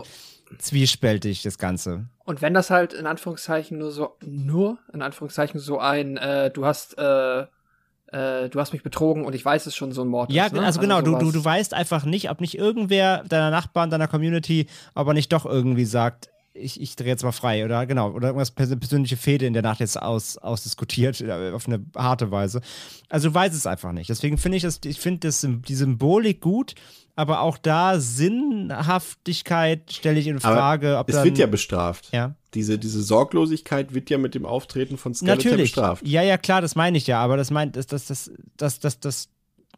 zwiespältig, 0.58 1.44
das 1.44 1.58
Ganze. 1.58 2.06
Und 2.26 2.42
wenn 2.42 2.54
das 2.54 2.70
halt 2.70 2.94
in 2.94 3.06
Anführungszeichen 3.08 3.78
nur 3.78 3.92
so, 3.92 4.16
nur 4.26 4.78
in 4.94 5.02
Anführungszeichen 5.02 5.60
so 5.60 5.80
ein, 5.80 6.18
äh, 6.18 6.52
du 6.52 6.66
hast, 6.66 6.98
äh, 6.98 7.42
äh, 7.42 8.50
du 8.50 8.60
hast 8.60 8.74
mich 8.74 8.84
betrogen 8.84 9.26
und 9.26 9.34
ich 9.34 9.44
weiß 9.44 9.66
es 9.66 9.76
schon, 9.76 9.92
so 9.92 10.02
ein 10.02 10.08
Mord 10.08 10.32
Ja, 10.32 10.48
ist, 10.48 10.54
ne? 10.54 10.64
also 10.64 10.80
genau, 10.80 11.02
du, 11.02 11.12
sowas. 11.12 11.24
du, 11.24 11.32
du 11.32 11.46
weißt 11.46 11.74
einfach 11.74 12.06
nicht, 12.06 12.30
ob 12.30 12.42
nicht 12.42 12.58
irgendwer 12.58 13.24
deiner 13.24 13.50
Nachbarn, 13.50 13.90
deiner 13.90 14.08
Community, 14.08 14.68
aber 14.94 15.14
nicht 15.14 15.32
doch 15.34 15.46
irgendwie 15.46 15.86
sagt, 15.86 16.30
ich, 16.54 16.82
ich 16.82 16.96
drehe 16.96 17.08
jetzt 17.08 17.24
mal 17.24 17.32
frei 17.32 17.64
oder 17.64 17.86
genau, 17.86 18.12
oder 18.12 18.28
irgendwas 18.28 18.52
pers 18.52 18.70
persönliche 18.78 19.18
Fehde 19.18 19.46
in 19.46 19.54
der 19.54 19.62
Nacht 19.62 19.80
jetzt 19.80 20.02
aus, 20.02 20.38
ausdiskutiert 20.38 21.22
äh, 21.22 21.52
auf 21.52 21.68
eine 21.68 21.84
harte 21.96 22.32
Weise. 22.32 22.62
Also 23.10 23.30
du 23.30 23.36
weißt 23.36 23.56
es 23.56 23.66
einfach 23.66 23.94
nicht. 23.94 24.10
Deswegen 24.10 24.38
finde 24.38 24.58
ich 24.58 24.64
das, 24.64 24.82
ich 24.84 25.00
finde 25.00 25.28
das 25.28 25.48
die 25.48 25.76
Symbolik 25.76 26.42
gut, 26.42 26.76
aber 27.16 27.42
auch 27.42 27.58
da 27.58 28.00
Sinnhaftigkeit 28.00 29.92
stelle 29.92 30.20
ich 30.20 30.28
in 30.28 30.38
Aber 30.38 30.56
Frage, 30.56 30.98
ob 30.98 31.10
es 31.10 31.16
dann, 31.16 31.26
wird 31.26 31.38
ja 31.38 31.48
bestraft. 31.48 32.10
ja. 32.12 32.36
Diese, 32.54 32.78
diese 32.78 33.02
Sorglosigkeit 33.02 33.94
wird 33.94 34.10
ja 34.10 34.18
mit 34.18 34.36
dem 34.36 34.46
Auftreten 34.46 34.98
von 34.98 35.14
Skeletor 35.14 35.38
Natürlich. 35.38 35.72
bestraft. 35.72 36.06
Ja, 36.06 36.22
ja, 36.22 36.38
klar, 36.38 36.60
das 36.60 36.76
meine 36.76 36.98
ich 36.98 37.08
ja, 37.08 37.22
aber 37.22 37.38
das 37.38 37.50
meint, 37.50 37.78
das, 37.78 37.88
das, 37.88 38.08
das, 38.08 38.30
das, 38.58 38.80
das, 38.80 39.00
das, 39.00 39.30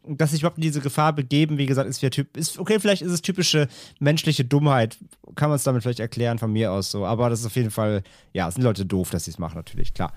dass 0.06 0.32
sich 0.32 0.40
überhaupt 0.40 0.58
in 0.58 0.62
diese 0.62 0.80
Gefahr 0.80 1.12
begeben, 1.12 1.56
wie 1.56 1.66
gesagt, 1.66 1.88
ist 1.88 2.02
ja 2.02 2.10
typ, 2.10 2.36
ist, 2.36 2.58
okay, 2.58 2.80
vielleicht 2.80 3.02
ist 3.02 3.12
es 3.12 3.22
typische 3.22 3.68
menschliche 4.00 4.44
Dummheit, 4.44 4.98
kann 5.36 5.50
man 5.50 5.56
es 5.56 5.62
damit 5.62 5.82
vielleicht 5.82 6.00
erklären 6.00 6.38
von 6.38 6.52
mir 6.52 6.72
aus 6.72 6.90
so, 6.90 7.06
aber 7.06 7.30
das 7.30 7.40
ist 7.40 7.46
auf 7.46 7.54
jeden 7.56 7.70
Fall, 7.70 8.02
ja, 8.32 8.48
es 8.48 8.54
sind 8.54 8.64
Leute 8.64 8.84
doof, 8.84 9.10
dass 9.10 9.26
sie 9.26 9.30
es 9.30 9.38
machen, 9.38 9.54
natürlich, 9.56 9.94
klar. 9.94 10.12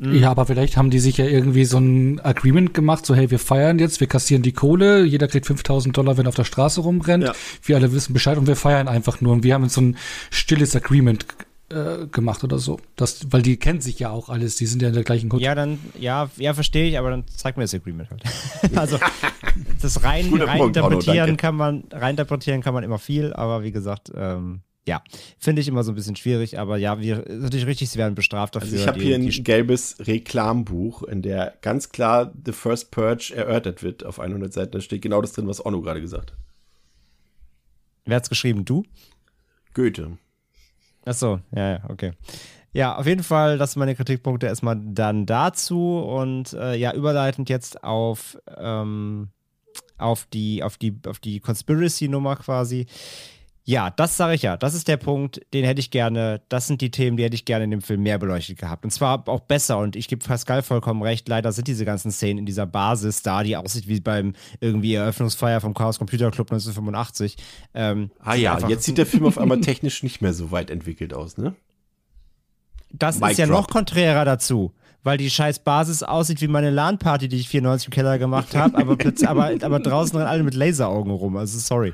Ja, 0.00 0.30
aber 0.30 0.46
vielleicht 0.46 0.76
haben 0.76 0.90
die 0.90 1.00
sich 1.00 1.16
ja 1.16 1.24
irgendwie 1.24 1.64
so 1.64 1.78
ein 1.78 2.20
Agreement 2.20 2.72
gemacht, 2.72 3.04
so 3.04 3.16
hey, 3.16 3.30
wir 3.32 3.40
feiern 3.40 3.80
jetzt, 3.80 3.98
wir 3.98 4.06
kassieren 4.06 4.42
die 4.42 4.52
Kohle, 4.52 5.02
jeder 5.04 5.26
kriegt 5.26 5.46
5000 5.46 5.96
Dollar, 5.96 6.16
wenn 6.16 6.26
er 6.26 6.28
auf 6.28 6.36
der 6.36 6.44
Straße 6.44 6.80
rumrennt. 6.80 7.24
Ja. 7.24 7.32
Wir 7.64 7.76
alle 7.76 7.92
wissen 7.92 8.12
Bescheid 8.12 8.38
und 8.38 8.46
wir 8.46 8.54
feiern 8.54 8.86
einfach 8.86 9.20
nur 9.20 9.32
und 9.32 9.42
wir 9.42 9.54
haben 9.54 9.64
jetzt 9.64 9.74
so 9.74 9.80
ein 9.80 9.96
stilles 10.30 10.76
Agreement 10.76 11.26
äh, 11.70 12.06
gemacht 12.06 12.44
oder 12.44 12.58
so. 12.58 12.78
Das, 12.96 13.26
weil 13.30 13.42
die 13.42 13.56
kennen 13.56 13.80
sich 13.80 13.98
ja 13.98 14.10
auch 14.10 14.28
alles, 14.28 14.56
die 14.56 14.66
sind 14.66 14.82
ja 14.82 14.88
in 14.88 14.94
der 14.94 15.04
gleichen 15.04 15.32
Hut. 15.32 15.40
Ja, 15.40 15.54
dann, 15.54 15.78
ja, 15.98 16.30
ja, 16.36 16.54
verstehe 16.54 16.88
ich, 16.88 16.98
aber 16.98 17.10
dann 17.10 17.24
zeig 17.26 17.56
mir 17.56 17.64
das 17.64 17.74
Agreement 17.74 18.08
halt. 18.10 18.22
also, 18.76 18.98
das 19.82 20.04
rein, 20.04 20.32
rein 20.32 20.58
Punkt, 20.58 20.78
Arno, 20.78 20.96
interpretieren 20.98 21.26
danke. 21.26 21.36
kann 21.36 21.56
man, 21.56 21.84
rein 21.90 22.10
interpretieren 22.10 22.62
kann 22.62 22.74
man 22.74 22.84
immer 22.84 22.98
viel, 22.98 23.32
aber 23.32 23.64
wie 23.64 23.72
gesagt, 23.72 24.12
ähm, 24.14 24.60
ja, 24.88 25.02
finde 25.38 25.60
ich 25.60 25.68
immer 25.68 25.84
so 25.84 25.92
ein 25.92 25.94
bisschen 25.94 26.16
schwierig, 26.16 26.58
aber 26.58 26.78
ja, 26.78 26.98
wir, 26.98 27.24
natürlich 27.28 27.66
richtig, 27.66 27.90
sie 27.90 27.98
werden 27.98 28.14
bestraft 28.14 28.56
dafür. 28.56 28.66
Also 28.66 28.76
ich 28.76 28.88
habe 28.88 28.98
hier 28.98 29.16
ein 29.16 29.28
gelbes 29.28 29.96
Reklambuch, 30.00 31.02
in 31.02 31.20
der 31.20 31.54
ganz 31.60 31.90
klar 31.90 32.32
The 32.44 32.52
First 32.52 32.90
Purge 32.90 33.34
erörtert 33.36 33.82
wird 33.82 34.04
auf 34.04 34.18
100 34.18 34.50
Seiten. 34.50 34.72
Da 34.72 34.80
steht 34.80 35.02
genau 35.02 35.20
das 35.20 35.32
drin, 35.32 35.46
was 35.46 35.64
Onno 35.64 35.82
gerade 35.82 36.00
gesagt 36.00 36.32
hat. 36.32 36.38
Wer 38.06 38.16
hat's 38.16 38.30
geschrieben? 38.30 38.64
Du? 38.64 38.84
Goethe. 39.74 40.16
Ach 41.04 41.14
so, 41.14 41.40
ja, 41.54 41.72
ja, 41.72 41.80
okay. 41.88 42.12
Ja, 42.72 42.96
auf 42.96 43.06
jeden 43.06 43.22
Fall, 43.22 43.58
das 43.58 43.72
sind 43.72 43.80
meine 43.80 43.94
Kritikpunkte 43.94 44.46
erstmal 44.46 44.80
dann 44.82 45.26
dazu 45.26 45.98
und 45.98 46.54
äh, 46.54 46.76
ja, 46.76 46.94
überleitend 46.94 47.50
jetzt 47.50 47.84
auf, 47.84 48.38
ähm, 48.56 49.28
auf 49.98 50.26
die, 50.32 50.62
auf 50.62 50.78
die, 50.78 50.96
auf 51.06 51.18
die 51.18 51.40
Conspiracy-Nummer 51.40 52.36
quasi. 52.36 52.86
Ja, 53.70 53.90
das 53.90 54.16
sage 54.16 54.34
ich 54.34 54.40
ja. 54.40 54.56
Das 54.56 54.72
ist 54.72 54.88
der 54.88 54.96
Punkt, 54.96 55.42
den 55.52 55.62
hätte 55.62 55.78
ich 55.80 55.90
gerne, 55.90 56.40
das 56.48 56.66
sind 56.66 56.80
die 56.80 56.90
Themen, 56.90 57.18
die 57.18 57.24
hätte 57.24 57.34
ich 57.34 57.44
gerne 57.44 57.64
in 57.64 57.70
dem 57.70 57.82
Film 57.82 58.02
mehr 58.02 58.18
beleuchtet 58.18 58.56
gehabt. 58.58 58.82
Und 58.82 58.90
zwar 58.92 59.28
auch 59.28 59.40
besser. 59.40 59.76
Und 59.76 59.94
ich 59.94 60.08
gebe 60.08 60.24
Pascal 60.24 60.62
vollkommen 60.62 61.02
recht. 61.02 61.28
Leider 61.28 61.52
sind 61.52 61.68
diese 61.68 61.84
ganzen 61.84 62.10
Szenen 62.10 62.38
in 62.38 62.46
dieser 62.46 62.64
Basis 62.64 63.20
da, 63.20 63.42
die 63.42 63.58
aussieht 63.58 63.86
wie 63.86 64.00
beim 64.00 64.32
irgendwie 64.60 64.94
Eröffnungsfeier 64.94 65.60
vom 65.60 65.74
Chaos 65.74 65.98
Computer 65.98 66.30
Club 66.30 66.50
1985. 66.50 67.36
Ähm, 67.74 68.10
Ah 68.20 68.34
ja, 68.36 68.58
jetzt 68.68 68.84
sieht 68.84 68.96
der 68.96 69.04
Film 69.04 69.26
auf 69.26 69.36
einmal 69.36 69.60
technisch 69.60 70.02
nicht 70.02 70.22
mehr 70.22 70.32
so 70.32 70.50
weit 70.50 70.70
entwickelt 70.70 71.12
aus, 71.12 71.36
ne? 71.36 71.54
Das 72.90 73.20
Mic 73.20 73.32
ist 73.32 73.38
ja 73.38 73.44
drop. 73.46 73.56
noch 73.56 73.68
konträrer 73.68 74.24
dazu. 74.24 74.72
Weil 75.04 75.16
die 75.18 75.30
scheiß 75.30 75.60
Basis 75.60 76.02
aussieht 76.02 76.40
wie 76.40 76.48
meine 76.48 76.70
LAN-Party, 76.70 77.28
die 77.28 77.36
ich 77.36 77.48
94 77.48 77.88
im 77.88 77.92
Keller 77.92 78.18
gemacht 78.18 78.54
habe, 78.56 78.76
aber, 78.78 78.96
plötzlich- 78.96 79.28
aber, 79.28 79.52
aber 79.60 79.78
draußen 79.80 80.16
rennen 80.16 80.28
alle 80.28 80.42
mit 80.42 80.54
Laseraugen 80.54 81.12
rum. 81.12 81.36
Also 81.36 81.58
sorry. 81.58 81.92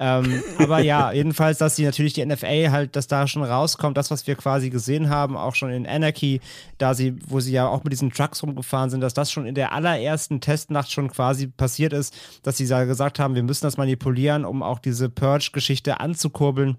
Ähm, 0.00 0.42
aber 0.58 0.80
ja, 0.80 1.12
jedenfalls, 1.12 1.58
dass 1.58 1.76
sie 1.76 1.84
natürlich 1.84 2.14
die 2.14 2.24
NFL 2.26 2.70
halt, 2.70 2.96
dass 2.96 3.06
da 3.06 3.26
schon 3.26 3.44
rauskommt, 3.44 3.96
das, 3.96 4.10
was 4.10 4.26
wir 4.26 4.34
quasi 4.34 4.70
gesehen 4.70 5.08
haben, 5.08 5.36
auch 5.36 5.54
schon 5.54 5.70
in 5.70 5.86
Anarchy, 5.86 6.40
da 6.78 6.94
sie, 6.94 7.16
wo 7.28 7.40
sie 7.40 7.52
ja 7.52 7.68
auch 7.68 7.84
mit 7.84 7.92
diesen 7.92 8.10
Trucks 8.10 8.42
rumgefahren 8.42 8.90
sind, 8.90 9.00
dass 9.00 9.14
das 9.14 9.30
schon 9.30 9.46
in 9.46 9.54
der 9.54 9.72
allerersten 9.72 10.40
Testnacht 10.40 10.90
schon 10.90 11.10
quasi 11.10 11.46
passiert 11.46 11.92
ist, 11.92 12.14
dass 12.42 12.56
sie 12.56 12.66
da 12.66 12.84
gesagt 12.84 13.18
haben, 13.18 13.34
wir 13.34 13.42
müssen 13.44 13.64
das 13.66 13.76
manipulieren, 13.76 14.44
um 14.44 14.62
auch 14.62 14.78
diese 14.80 15.08
Purge-Geschichte 15.08 16.00
anzukurbeln. 16.00 16.76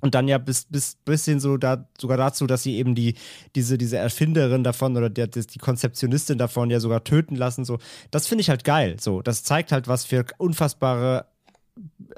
Und 0.00 0.14
dann 0.14 0.28
ja 0.28 0.36
bis, 0.36 0.66
bis 0.68 0.96
bisschen 0.96 1.40
so 1.40 1.56
da, 1.56 1.88
sogar 1.98 2.18
dazu, 2.18 2.46
dass 2.46 2.62
sie 2.62 2.76
eben 2.76 2.94
die, 2.94 3.14
diese, 3.54 3.78
diese 3.78 3.96
Erfinderin 3.96 4.62
davon 4.62 4.94
oder 4.98 5.08
der, 5.08 5.28
das- 5.28 5.46
die 5.46 5.58
Konzeptionistin 5.58 6.36
davon 6.36 6.68
ja 6.68 6.78
sogar 6.78 7.04
töten 7.04 7.36
lassen. 7.36 7.64
So, 7.64 7.78
das 8.10 8.26
finde 8.26 8.42
ich 8.42 8.50
halt 8.50 8.64
geil. 8.64 8.96
So, 9.00 9.22
das 9.22 9.44
zeigt 9.44 9.72
halt, 9.72 9.88
was 9.88 10.04
für 10.04 10.26
unfassbare 10.36 11.24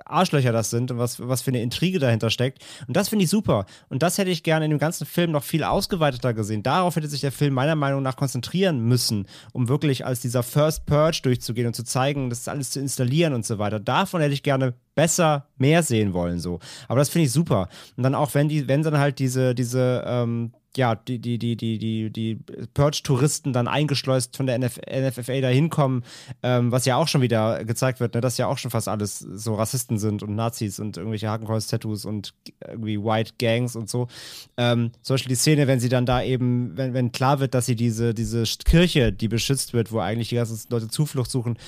Arschlöcher 0.05 0.53
das 0.53 0.71
sind 0.71 0.91
und 0.91 0.99
was, 0.99 1.27
was 1.27 1.43
für 1.43 1.51
eine 1.51 1.63
Intrige 1.63 1.99
dahinter 1.99 2.31
steckt. 2.31 2.65
Und 2.87 2.97
das 2.97 3.09
finde 3.09 3.25
ich 3.25 3.31
super. 3.31 3.67
Und 3.89 4.03
das 4.03 4.19
hätte 4.19 4.31
ich 4.31 4.43
gerne 4.43 4.67
in 4.67 4.71
dem 4.71 4.79
ganzen 4.79 5.07
Film 5.07 5.31
noch 5.33 5.43
viel 5.43 5.65
ausgeweiteter 5.65 6.35
gesehen. 6.35 6.63
Darauf 6.63 6.97
hätte 6.97 7.09
sich 7.09 7.23
der 7.23 7.33
Film 7.33 7.55
meiner 7.55 7.75
Meinung 7.75 8.03
nach 8.03 8.17
konzentrieren 8.17 8.81
müssen, 8.81 9.27
um 9.53 9.69
wirklich 9.69 10.05
als 10.05 10.21
dieser 10.21 10.43
First 10.43 10.87
Purge 10.87 11.21
durchzugehen 11.23 11.67
und 11.67 11.75
zu 11.75 11.85
zeigen, 11.85 12.29
das 12.31 12.49
alles 12.49 12.71
zu 12.71 12.81
installieren 12.81 13.33
und 13.33 13.47
so 13.47 13.59
weiter. 13.59 13.81
Davon 13.81 14.21
hätte 14.21 14.35
ich 14.35 14.43
gerne 14.43 14.75
besser 14.95 15.49
mehr 15.57 15.83
sehen 15.83 16.13
wollen, 16.13 16.39
so. 16.39 16.59
Aber 16.89 16.99
das 16.99 17.09
finde 17.09 17.27
ich 17.27 17.33
super. 17.33 17.69
Und 17.97 18.03
dann 18.03 18.15
auch, 18.15 18.35
wenn 18.35 18.49
die, 18.49 18.69
wenn 18.69 18.83
dann 18.83 18.99
halt 18.99 19.19
diese, 19.19 19.55
diese, 19.55 20.05
ähm, 20.07 20.53
ja, 20.77 20.95
die, 20.95 21.19
die, 21.19 21.39
die, 21.39 21.57
die, 21.57 21.79
die, 21.79 22.11
die 22.11 22.35
Purge-Touristen 22.75 23.53
dann 23.53 23.69
eingeschleust 23.69 24.37
von 24.37 24.47
der 24.47 24.57
NF 24.57 24.79
NFFA 24.79 25.41
da 25.41 25.49
hinkommen, 25.49 26.05
ähm, 26.43 26.73
was 26.73 26.85
ja 26.85 26.97
auch 26.97 27.09
schon 27.09 27.23
wieder 27.23 27.65
gezeigt 27.65 28.01
wird, 28.01 28.15
ne, 28.15 28.21
dass 28.21 28.39
ja 28.39 28.47
auch 28.47 28.59
schon 28.59 28.71
fast 28.71 28.89
alles 28.89 29.19
so 29.19 29.55
Rassisten 29.55 29.99
sind 29.99 30.23
und 30.23 30.35
Nazis 30.35 30.79
und 30.79 30.97
irgendwelche 30.97 31.29
Hakenkreuz-Tattoos 31.29 32.05
und 32.05 32.35
irgendwie 32.67 33.03
White 33.03 33.35
Gangs 33.39 33.77
und 33.77 33.89
so. 33.89 34.09
Ähm, 34.57 34.93
zum 35.03 35.15
Beispiel 35.15 35.31
die 35.31 35.37
Szene, 35.37 35.67
wenn 35.67 35.81
sie 35.81 35.89
dann 35.89 36.07
da 36.07 36.23
eben, 36.23 36.77
wenn, 36.77 36.95
wenn 36.95 37.13
klar 37.13 37.41
wird, 37.41 37.55
dass 37.55 37.67
sie 37.67 37.77
diese, 37.77 38.15
diese 38.15 38.45
Kirche, 38.65 39.13
die 39.13 39.29
beschützt 39.29 39.73
wird, 39.73 39.93
wo 39.93 40.01
eigentlich 40.01 40.29
die 40.29 40.37
ganzen 40.37 40.59
Leute 40.71 40.89
Zuflucht 40.89 41.31
suchen, 41.31 41.59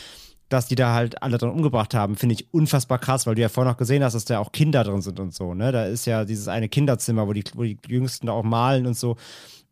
dass 0.48 0.66
die 0.66 0.74
da 0.74 0.94
halt 0.94 1.22
alle 1.22 1.38
drin 1.38 1.50
umgebracht 1.50 1.94
haben, 1.94 2.16
finde 2.16 2.34
ich 2.34 2.52
unfassbar 2.52 2.98
krass, 2.98 3.26
weil 3.26 3.34
du 3.34 3.42
ja 3.42 3.48
vorher 3.48 3.72
noch 3.72 3.78
gesehen 3.78 4.02
hast, 4.02 4.14
dass 4.14 4.24
da 4.24 4.38
auch 4.38 4.52
Kinder 4.52 4.84
drin 4.84 5.02
sind 5.02 5.20
und 5.20 5.34
so, 5.34 5.54
ne? 5.54 5.72
Da 5.72 5.86
ist 5.86 6.06
ja 6.06 6.24
dieses 6.24 6.48
eine 6.48 6.68
Kinderzimmer, 6.68 7.26
wo 7.26 7.32
die, 7.32 7.44
wo 7.54 7.62
die 7.62 7.78
Jüngsten 7.86 8.26
da 8.26 8.32
auch 8.32 8.44
malen 8.44 8.86
und 8.86 8.96
so. 8.96 9.16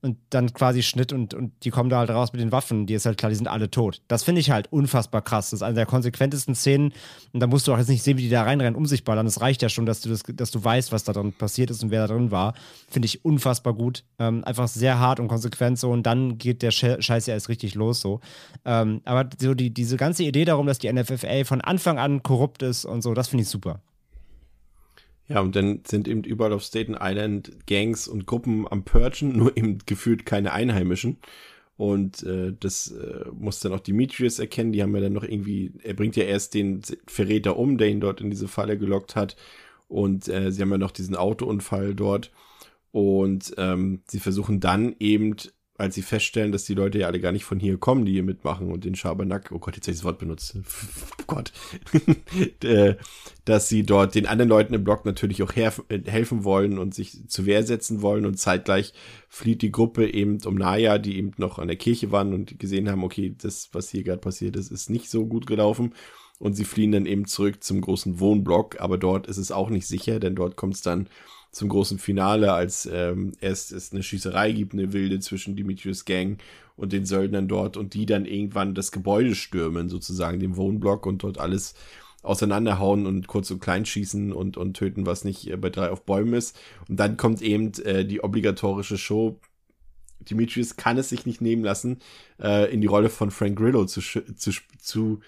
Und 0.06 0.18
dann 0.30 0.52
quasi 0.52 0.84
Schnitt 0.84 1.12
und, 1.12 1.34
und 1.34 1.52
die 1.64 1.70
kommen 1.70 1.90
da 1.90 1.98
halt 1.98 2.10
raus 2.10 2.32
mit 2.32 2.40
den 2.40 2.52
Waffen. 2.52 2.86
Die 2.86 2.94
ist 2.94 3.06
halt 3.06 3.18
klar, 3.18 3.30
die 3.30 3.34
sind 3.36 3.48
alle 3.48 3.70
tot. 3.70 4.02
Das 4.06 4.22
finde 4.22 4.40
ich 4.40 4.52
halt 4.52 4.72
unfassbar 4.72 5.20
krass. 5.20 5.50
Das 5.50 5.58
ist 5.58 5.62
eine 5.62 5.74
der 5.74 5.86
konsequentesten 5.86 6.54
Szenen. 6.54 6.92
Und 7.32 7.40
da 7.40 7.48
musst 7.48 7.66
du 7.66 7.72
auch 7.74 7.78
jetzt 7.78 7.88
nicht 7.88 8.04
sehen, 8.04 8.16
wie 8.18 8.22
die 8.22 8.28
da 8.28 8.44
reinrennen, 8.44 8.76
um 8.76 8.86
sich 8.86 9.02
ballern. 9.02 9.26
Das 9.26 9.40
reicht 9.40 9.62
ja 9.62 9.68
schon, 9.68 9.84
dass 9.84 10.00
du, 10.00 10.08
das, 10.08 10.22
dass 10.24 10.52
du 10.52 10.62
weißt, 10.62 10.92
was 10.92 11.02
da 11.02 11.12
drin 11.12 11.32
passiert 11.32 11.70
ist 11.70 11.82
und 11.82 11.90
wer 11.90 12.06
da 12.06 12.14
drin 12.14 12.30
war. 12.30 12.54
Finde 12.88 13.06
ich 13.06 13.24
unfassbar 13.24 13.74
gut. 13.74 14.04
Ähm, 14.20 14.44
einfach 14.44 14.68
sehr 14.68 15.00
hart 15.00 15.18
und 15.18 15.26
konsequent 15.26 15.78
so. 15.78 15.90
Und 15.90 16.04
dann 16.04 16.38
geht 16.38 16.62
der 16.62 16.70
Sche- 16.72 17.02
Scheiß 17.02 17.26
ja 17.26 17.34
erst 17.34 17.48
richtig 17.48 17.74
los 17.74 18.00
so. 18.00 18.20
Ähm, 18.64 19.00
aber 19.04 19.28
so 19.40 19.54
die, 19.54 19.74
diese 19.74 19.96
ganze 19.96 20.22
Idee 20.22 20.44
darum, 20.44 20.66
dass 20.68 20.78
die 20.78 20.92
NFFA 20.92 21.44
von 21.44 21.60
Anfang 21.60 21.98
an 21.98 22.22
korrupt 22.22 22.62
ist 22.62 22.84
und 22.84 23.02
so, 23.02 23.12
das 23.12 23.26
finde 23.28 23.42
ich 23.42 23.48
super. 23.48 23.80
Ja, 25.28 25.40
und 25.40 25.56
dann 25.56 25.80
sind 25.86 26.06
eben 26.06 26.22
überall 26.22 26.52
auf 26.52 26.62
Staten 26.62 26.96
Island 26.98 27.66
Gangs 27.66 28.06
und 28.06 28.26
Gruppen 28.26 28.66
am 28.68 28.84
Purgen, 28.84 29.36
nur 29.36 29.56
eben 29.56 29.78
gefühlt 29.84 30.24
keine 30.24 30.52
Einheimischen. 30.52 31.18
Und 31.76 32.22
äh, 32.22 32.54
das 32.58 32.92
äh, 32.92 33.26
muss 33.32 33.60
dann 33.60 33.72
auch 33.72 33.80
Demetrius 33.80 34.38
erkennen. 34.38 34.72
Die 34.72 34.82
haben 34.82 34.94
ja 34.94 35.02
dann 35.02 35.12
noch 35.12 35.24
irgendwie, 35.24 35.72
er 35.82 35.94
bringt 35.94 36.16
ja 36.16 36.24
erst 36.24 36.54
den 36.54 36.80
Verräter 37.06 37.56
um, 37.58 37.76
der 37.76 37.88
ihn 37.88 38.00
dort 38.00 38.20
in 38.20 38.30
diese 38.30 38.48
Falle 38.48 38.78
gelockt 38.78 39.14
hat. 39.16 39.36
Und 39.88 40.28
äh, 40.28 40.50
sie 40.52 40.62
haben 40.62 40.70
ja 40.70 40.78
noch 40.78 40.90
diesen 40.92 41.16
Autounfall 41.16 41.94
dort. 41.94 42.32
Und 42.92 43.52
ähm, 43.58 44.00
sie 44.06 44.20
versuchen 44.20 44.60
dann 44.60 44.96
eben, 45.00 45.36
als 45.78 45.94
sie 45.94 46.02
feststellen, 46.02 46.52
dass 46.52 46.64
die 46.64 46.74
Leute 46.74 46.98
ja 46.98 47.06
alle 47.06 47.20
gar 47.20 47.32
nicht 47.32 47.44
von 47.44 47.60
hier 47.60 47.76
kommen, 47.78 48.04
die 48.04 48.12
hier 48.12 48.22
mitmachen 48.22 48.70
und 48.70 48.84
den 48.84 48.94
Schabernack, 48.94 49.50
oh 49.52 49.58
Gott, 49.58 49.76
jetzt 49.76 49.86
habe 49.86 49.92
ich 49.92 49.98
das 49.98 50.04
Wort 50.04 50.18
benutzt, 50.18 50.56
oh 51.20 51.24
Gott, 51.26 51.52
äh, 52.64 52.94
dass 53.44 53.68
sie 53.68 53.82
dort 53.82 54.14
den 54.14 54.26
anderen 54.26 54.48
Leuten 54.48 54.74
im 54.74 54.84
Block 54.84 55.04
natürlich 55.04 55.42
auch 55.42 55.54
äh, 55.54 55.70
helfen 56.06 56.44
wollen 56.44 56.78
und 56.78 56.94
sich 56.94 57.28
zur 57.28 57.46
Wehr 57.46 57.62
setzen 57.62 58.02
wollen 58.02 58.26
und 58.26 58.38
zeitgleich 58.38 58.94
flieht 59.28 59.62
die 59.62 59.72
Gruppe 59.72 60.08
eben 60.08 60.38
um 60.44 60.54
Naya, 60.54 60.98
die 60.98 61.18
eben 61.18 61.32
noch 61.36 61.58
an 61.58 61.68
der 61.68 61.76
Kirche 61.76 62.10
waren 62.10 62.32
und 62.32 62.58
gesehen 62.58 62.90
haben, 62.90 63.04
okay, 63.04 63.34
das, 63.36 63.68
was 63.72 63.90
hier 63.90 64.02
gerade 64.02 64.20
passiert 64.20 64.56
ist, 64.56 64.70
ist 64.70 64.90
nicht 64.90 65.10
so 65.10 65.26
gut 65.26 65.46
gelaufen. 65.46 65.94
Und 66.38 66.52
sie 66.52 66.66
fliehen 66.66 66.92
dann 66.92 67.06
eben 67.06 67.24
zurück 67.24 67.64
zum 67.64 67.80
großen 67.80 68.20
Wohnblock, 68.20 68.78
aber 68.78 68.98
dort 68.98 69.26
ist 69.26 69.38
es 69.38 69.50
auch 69.50 69.70
nicht 69.70 69.86
sicher, 69.86 70.20
denn 70.20 70.34
dort 70.34 70.54
kommt 70.54 70.74
es 70.74 70.82
dann 70.82 71.08
zum 71.56 71.70
großen 71.70 71.98
Finale, 71.98 72.52
als 72.52 72.86
ähm, 72.92 73.32
erst 73.40 73.72
es 73.72 73.90
eine 73.90 74.02
Schießerei 74.02 74.52
gibt, 74.52 74.74
eine 74.74 74.92
wilde 74.92 75.20
zwischen 75.20 75.56
Demetrius 75.56 76.04
Gang 76.04 76.38
und 76.76 76.92
den 76.92 77.06
Söldnern 77.06 77.48
dort 77.48 77.78
und 77.78 77.94
die 77.94 78.04
dann 78.04 78.26
irgendwann 78.26 78.74
das 78.74 78.92
Gebäude 78.92 79.34
stürmen, 79.34 79.88
sozusagen 79.88 80.38
den 80.38 80.56
Wohnblock 80.56 81.06
und 81.06 81.22
dort 81.22 81.38
alles 81.38 81.74
auseinanderhauen 82.22 83.06
und 83.06 83.26
kurz 83.26 83.50
und 83.50 83.60
klein 83.60 83.86
schießen 83.86 84.34
und, 84.34 84.58
und 84.58 84.74
töten, 84.74 85.06
was 85.06 85.24
nicht 85.24 85.50
äh, 85.50 85.56
bei 85.56 85.70
drei 85.70 85.88
auf 85.90 86.04
Bäumen 86.04 86.34
ist. 86.34 86.58
Und 86.90 87.00
dann 87.00 87.16
kommt 87.16 87.40
eben 87.40 87.72
äh, 87.84 88.04
die 88.04 88.22
obligatorische 88.22 88.98
Show. 88.98 89.40
Demetrius 90.20 90.76
kann 90.76 90.98
es 90.98 91.08
sich 91.08 91.24
nicht 91.24 91.40
nehmen 91.40 91.64
lassen, 91.64 92.00
äh, 92.38 92.70
in 92.70 92.82
die 92.82 92.86
Rolle 92.86 93.08
von 93.08 93.30
Frank 93.30 93.56
Grillo 93.56 93.86
zu, 93.86 94.02
zu, 94.02 94.52
zu, 94.78 95.20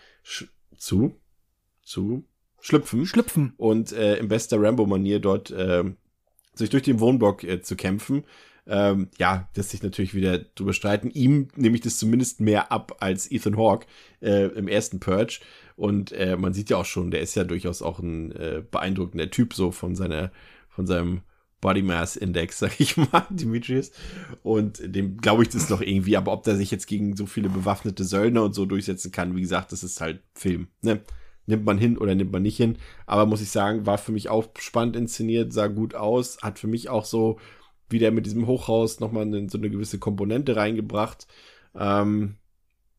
zu, 0.77 1.15
zu 1.81 2.25
schlüpfen. 2.61 3.07
Schlüpfen. 3.07 3.55
Und 3.57 3.93
äh, 3.93 4.19
im 4.19 4.29
bester 4.29 4.61
Rambo-Manier 4.61 5.21
dort 5.21 5.51
äh, 5.53 5.85
sich 6.59 6.71
durch 6.71 6.83
den 6.83 7.01
Wohnblock 7.01 7.45
äh, 7.45 7.63
zu 7.63 7.77
kämpfen. 7.77 8.25
Ähm, 8.67 9.09
ja, 9.19 9.49
lässt 9.57 9.71
sich 9.71 9.83
natürlich 9.83 10.15
wieder 10.15 10.39
drüber 10.39 10.75
streiten. 10.75 11.11
Ihm 11.11 11.49
nehme 11.57 11.77
ich 11.77 11.81
das 11.81 11.97
zumindest 11.97 12.41
mehr 12.41 12.71
ab 12.71 12.97
als 13.01 13.31
Ethan 13.31 13.57
Hawke 13.57 13.87
äh, 14.21 14.47
im 14.49 14.69
ersten 14.69 15.01
Purge. 15.01 15.41
Und 15.75 16.13
äh, 16.13 16.37
man 16.37 16.53
sieht 16.53 16.69
ja 16.69 16.77
auch 16.77 16.85
schon, 16.85 17.11
der 17.11 17.21
ist 17.21 17.35
ja 17.35 17.45
durchaus 17.45 17.81
auch 17.81 17.99
ein 17.99 18.33
äh, 18.33 18.63
beeindruckender 18.71 19.31
Typ, 19.31 19.55
so 19.55 19.71
von 19.71 19.95
seiner, 19.95 20.33
von 20.69 20.87
seinem 20.87 21.23
Body 21.61 21.83
Mass 21.83 22.17
Index, 22.17 22.59
sag 22.59 22.79
ich 22.79 22.97
mal, 22.97 23.27
Demetrius. 23.31 23.91
Und 24.43 24.81
dem 24.85 25.17
glaube 25.17 25.45
ich 25.45 25.49
das 25.49 25.71
noch 25.71 25.81
irgendwie, 25.81 26.17
aber 26.17 26.33
ob 26.33 26.43
der 26.43 26.57
sich 26.57 26.71
jetzt 26.71 26.87
gegen 26.87 27.17
so 27.17 27.25
viele 27.27 27.49
bewaffnete 27.49 28.05
Söldner 28.05 28.45
und 28.45 28.55
so 28.55 28.67
durchsetzen 28.67 29.13
kann, 29.13 29.35
wie 29.35 29.41
gesagt, 29.41 29.73
das 29.73 29.83
ist 29.83 30.01
halt 30.01 30.21
Film, 30.35 30.69
ne? 30.83 31.01
Nimmt 31.49 31.65
man 31.65 31.79
hin 31.79 31.97
oder 31.97 32.15
nimmt 32.15 32.31
man 32.31 32.43
nicht 32.43 32.59
hin. 32.59 32.77
Aber 33.07 33.25
muss 33.27 33.41
ich 33.41 33.51
sagen, 33.51 33.87
war 33.87 33.99
für 33.99 34.13
mich 34.13 34.29
auch 34.29 34.49
spannend 34.59 34.97
inszeniert, 34.97 35.53
sah 35.53 35.67
gut 35.67 35.95
aus, 35.95 36.43
hat 36.43 36.59
für 36.59 36.67
mich 36.67 36.91
auch 36.91 37.07
so 37.07 37.39
wieder 37.89 38.11
mit 38.11 38.27
diesem 38.27 38.47
Hochhaus 38.47 39.01
nochmal 39.01 39.25
so 39.49 39.57
eine 39.57 39.71
gewisse 39.71 39.99
Komponente 39.99 40.57
reingebracht. 40.57 41.27
Ähm, 41.75 42.37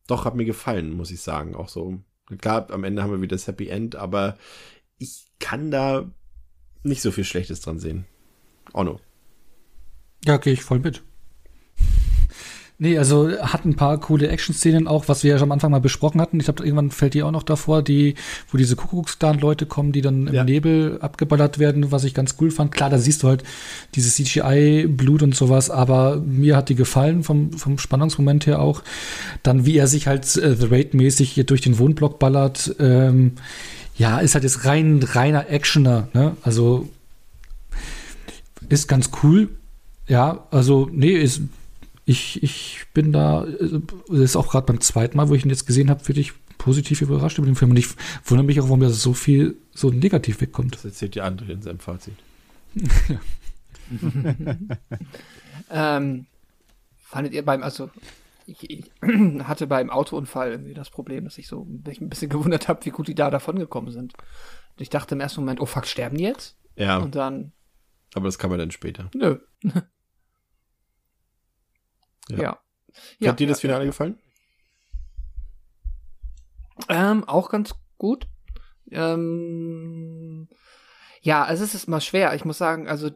doch, 0.08 0.24
hat 0.24 0.34
mir 0.34 0.44
gefallen, 0.44 0.90
muss 0.90 1.12
ich 1.12 1.20
sagen. 1.20 1.54
Auch 1.54 1.68
so, 1.68 2.00
klar, 2.38 2.68
am 2.72 2.82
Ende 2.82 3.02
haben 3.02 3.12
wir 3.12 3.22
wieder 3.22 3.36
das 3.36 3.46
Happy 3.46 3.68
End, 3.68 3.94
aber 3.94 4.36
ich 4.98 5.30
kann 5.38 5.70
da 5.70 6.10
nicht 6.82 7.02
so 7.02 7.12
viel 7.12 7.24
Schlechtes 7.24 7.60
dran 7.60 7.78
sehen. 7.78 8.04
Ono. 8.72 8.98
Ja, 10.24 10.38
gehe 10.38 10.52
ich 10.52 10.64
voll 10.64 10.80
mit. 10.80 11.04
Nee, 12.82 12.96
also 12.96 13.30
hat 13.42 13.66
ein 13.66 13.76
paar 13.76 14.00
coole 14.00 14.28
Action-Szenen 14.28 14.88
auch, 14.88 15.06
was 15.06 15.22
wir 15.22 15.32
ja 15.32 15.38
schon 15.38 15.48
am 15.48 15.52
Anfang 15.52 15.70
mal 15.70 15.82
besprochen 15.82 16.18
hatten. 16.18 16.40
Ich 16.40 16.46
glaube, 16.46 16.64
irgendwann 16.64 16.90
fällt 16.90 17.12
die 17.12 17.22
auch 17.22 17.30
noch 17.30 17.42
davor, 17.42 17.82
die, 17.82 18.14
wo 18.50 18.56
diese 18.56 18.74
Kuckucksclan-Leute 18.74 19.66
kommen, 19.66 19.92
die 19.92 20.00
dann 20.00 20.28
im 20.28 20.34
ja. 20.34 20.44
Nebel 20.44 20.96
abgeballert 21.02 21.58
werden, 21.58 21.92
was 21.92 22.04
ich 22.04 22.14
ganz 22.14 22.36
cool 22.40 22.50
fand. 22.50 22.72
Klar, 22.72 22.88
da 22.88 22.96
siehst 22.96 23.22
du 23.22 23.28
halt 23.28 23.44
dieses 23.94 24.14
CGI-Blut 24.14 25.22
und 25.22 25.34
sowas, 25.34 25.68
aber 25.68 26.22
mir 26.24 26.56
hat 26.56 26.70
die 26.70 26.74
gefallen 26.74 27.22
vom, 27.22 27.52
vom 27.52 27.76
Spannungsmoment 27.76 28.46
her 28.46 28.62
auch. 28.62 28.82
Dann, 29.42 29.66
wie 29.66 29.76
er 29.76 29.86
sich 29.86 30.06
halt 30.06 30.24
äh, 30.38 30.56
The 30.56 30.68
Raid-mäßig 30.68 31.30
hier 31.32 31.44
durch 31.44 31.60
den 31.60 31.78
Wohnblock 31.78 32.18
ballert, 32.18 32.76
ähm, 32.78 33.32
ja, 33.94 34.20
ist 34.20 34.32
halt 34.32 34.44
jetzt 34.44 34.64
rein, 34.64 35.02
reiner 35.02 35.50
Actioner, 35.50 36.08
ne? 36.14 36.34
Also, 36.40 36.88
ist 38.70 38.88
ganz 38.88 39.10
cool. 39.22 39.50
Ja, 40.08 40.46
also, 40.50 40.88
nee, 40.90 41.12
ist 41.12 41.42
ich, 42.10 42.42
ich 42.42 42.86
bin 42.92 43.12
da, 43.12 43.44
äh, 43.44 43.80
das 44.08 44.18
ist 44.18 44.36
auch 44.36 44.50
gerade 44.50 44.66
beim 44.66 44.80
zweiten 44.80 45.16
Mal, 45.16 45.28
wo 45.28 45.34
ich 45.34 45.44
ihn 45.44 45.50
jetzt 45.50 45.66
gesehen 45.66 45.90
habe, 45.90 46.06
wirklich 46.08 46.32
positiv 46.58 47.00
überrascht 47.00 47.38
über 47.38 47.46
den 47.46 47.54
Film. 47.54 47.70
Und 47.70 47.76
ich 47.78 47.88
wundere 48.24 48.44
mich 48.44 48.60
auch, 48.60 48.64
warum 48.64 48.80
da 48.80 48.90
so 48.90 49.14
viel 49.14 49.56
so 49.72 49.90
negativ 49.90 50.40
wegkommt. 50.40 50.74
Das 50.74 50.84
erzählt 50.84 51.14
die 51.14 51.20
andere 51.20 51.52
in 51.52 51.62
seinem 51.62 51.78
Fazit. 51.78 52.14
ähm, 55.70 56.26
fandet 56.98 57.32
ihr 57.32 57.44
beim, 57.44 57.62
also 57.62 57.90
ich, 58.46 58.68
ich 58.70 58.92
hatte 59.44 59.66
beim 59.66 59.90
Autounfall 59.90 60.50
irgendwie 60.50 60.74
das 60.74 60.90
Problem, 60.90 61.24
dass 61.24 61.38
ich 61.38 61.46
so 61.46 61.64
mich 61.64 62.00
ein 62.00 62.08
bisschen 62.08 62.28
gewundert 62.30 62.68
habe, 62.68 62.84
wie 62.84 62.90
gut 62.90 63.08
die 63.08 63.14
da 63.14 63.30
davon 63.30 63.58
gekommen 63.58 63.90
sind. 63.90 64.14
Ich 64.78 64.90
dachte 64.90 65.14
im 65.14 65.20
ersten 65.20 65.40
Moment, 65.40 65.60
oh 65.60 65.66
fuck, 65.66 65.86
sterben 65.86 66.16
die 66.16 66.24
jetzt? 66.24 66.56
Ja. 66.76 66.98
Und 66.98 67.14
dann. 67.14 67.52
Aber 68.14 68.24
das 68.26 68.38
kann 68.38 68.50
man 68.50 68.58
dann 68.58 68.70
später. 68.70 69.10
Nö. 69.14 69.38
Ja. 72.38 72.42
ja. 72.42 72.52
Hat 72.52 72.60
ja, 73.18 73.32
dir 73.32 73.46
das 73.46 73.60
Finale 73.60 73.86
gefallen? 73.86 74.18
Ähm, 76.88 77.24
auch 77.24 77.50
ganz 77.50 77.74
gut. 77.98 78.26
Ähm, 78.90 80.48
ja, 81.20 81.44
also 81.44 81.64
es 81.64 81.74
ist 81.74 81.88
mal 81.88 82.00
schwer. 82.00 82.34
Ich 82.34 82.44
muss 82.44 82.58
sagen, 82.58 82.88
also 82.88 83.10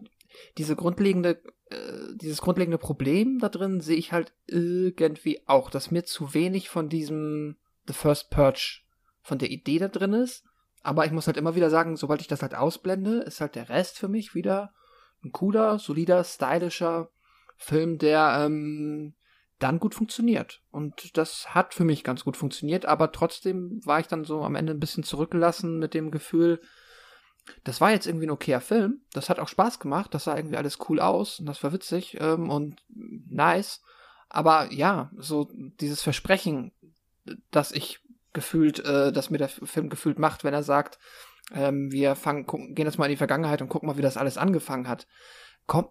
diese 0.59 0.76
grundlegende, 0.76 1.43
äh, 1.70 2.15
dieses 2.17 2.41
grundlegende 2.41 2.78
Problem 2.78 3.39
da 3.39 3.49
drin 3.49 3.81
sehe 3.81 3.97
ich 3.97 4.12
halt 4.12 4.33
irgendwie 4.47 5.43
auch, 5.47 5.70
dass 5.70 5.91
mir 5.91 6.05
zu 6.05 6.34
wenig 6.34 6.68
von 6.68 6.89
diesem 6.89 7.57
The 7.86 7.94
First 7.94 8.31
Purge, 8.31 8.81
von 9.23 9.39
der 9.39 9.51
Idee 9.51 9.78
da 9.78 9.89
drin 9.89 10.12
ist. 10.12 10.44
Aber 10.83 11.07
ich 11.07 11.12
muss 11.12 11.26
halt 11.26 11.39
immer 11.39 11.55
wieder 11.55 11.70
sagen, 11.70 11.97
sobald 11.97 12.20
ich 12.20 12.28
das 12.28 12.43
halt 12.43 12.55
ausblende, 12.55 13.20
ist 13.20 13.41
halt 13.41 13.55
der 13.55 13.70
Rest 13.70 13.99
für 13.99 14.09
mich 14.09 14.34
wieder 14.34 14.75
ein 15.25 15.33
cooler, 15.33 15.78
solider, 15.78 16.23
stylischer 16.23 17.09
Film, 17.57 17.99
der 17.99 18.44
ähm, 18.44 19.15
dann 19.58 19.78
gut 19.78 19.94
funktioniert. 19.94 20.62
Und 20.70 21.16
das 21.16 21.55
hat 21.55 21.74
für 21.74 21.84
mich 21.84 22.05
ganz 22.05 22.24
gut 22.24 22.36
funktioniert, 22.36 22.86
aber 22.86 23.12
trotzdem 23.12 23.81
war 23.84 24.00
ich 24.00 24.07
dann 24.07 24.24
so 24.24 24.42
am 24.42 24.57
Ende 24.57 24.74
ein 24.74 24.81
bisschen 24.81 25.05
zurückgelassen 25.05 25.78
mit 25.78 25.94
dem 25.94 26.10
Gefühl, 26.10 26.60
das 27.62 27.81
war 27.81 27.91
jetzt 27.91 28.07
irgendwie 28.07 28.26
ein 28.26 28.31
okayer 28.31 28.60
Film. 28.60 29.02
Das 29.12 29.28
hat 29.28 29.39
auch 29.39 29.49
Spaß 29.49 29.78
gemacht. 29.78 30.15
Das 30.15 30.24
sah 30.24 30.36
irgendwie 30.36 30.57
alles 30.57 30.78
cool 30.89 30.99
aus 30.99 31.41
und 31.41 31.47
das 31.47 31.62
war 31.62 31.73
witzig 31.73 32.16
ähm, 32.20 32.49
und 32.49 32.83
nice. 32.89 33.83
Aber 34.31 34.73
ja, 34.73 35.10
so 35.16 35.50
dieses 35.52 36.02
Versprechen, 36.02 36.73
dass 37.50 37.70
ich 37.70 38.00
gefühlt, 38.33 38.81
äh, 38.81 39.12
dass 39.12 39.31
mir 39.31 39.39
der 39.39 39.49
Film 39.49 39.91
gefühlt 39.91 40.18
macht, 40.18 40.42
wenn 40.42 40.55
er 40.55 40.62
sagt, 40.62 40.99
ähm, 41.52 41.92
wir 41.92 42.15
fangen, 42.16 42.47
gehen 42.74 42.86
jetzt 42.86 42.99
mal 42.99 43.07
in 43.07 43.12
die 43.12 43.16
Vergangenheit 43.16 43.60
und 43.60 43.68
gucken 43.68 43.86
mal, 43.86 43.99
wie 43.99 44.02
das 44.02 44.16
alles 44.16 44.39
angefangen 44.39 44.89
hat 44.89 45.07
kommt, 45.67 45.91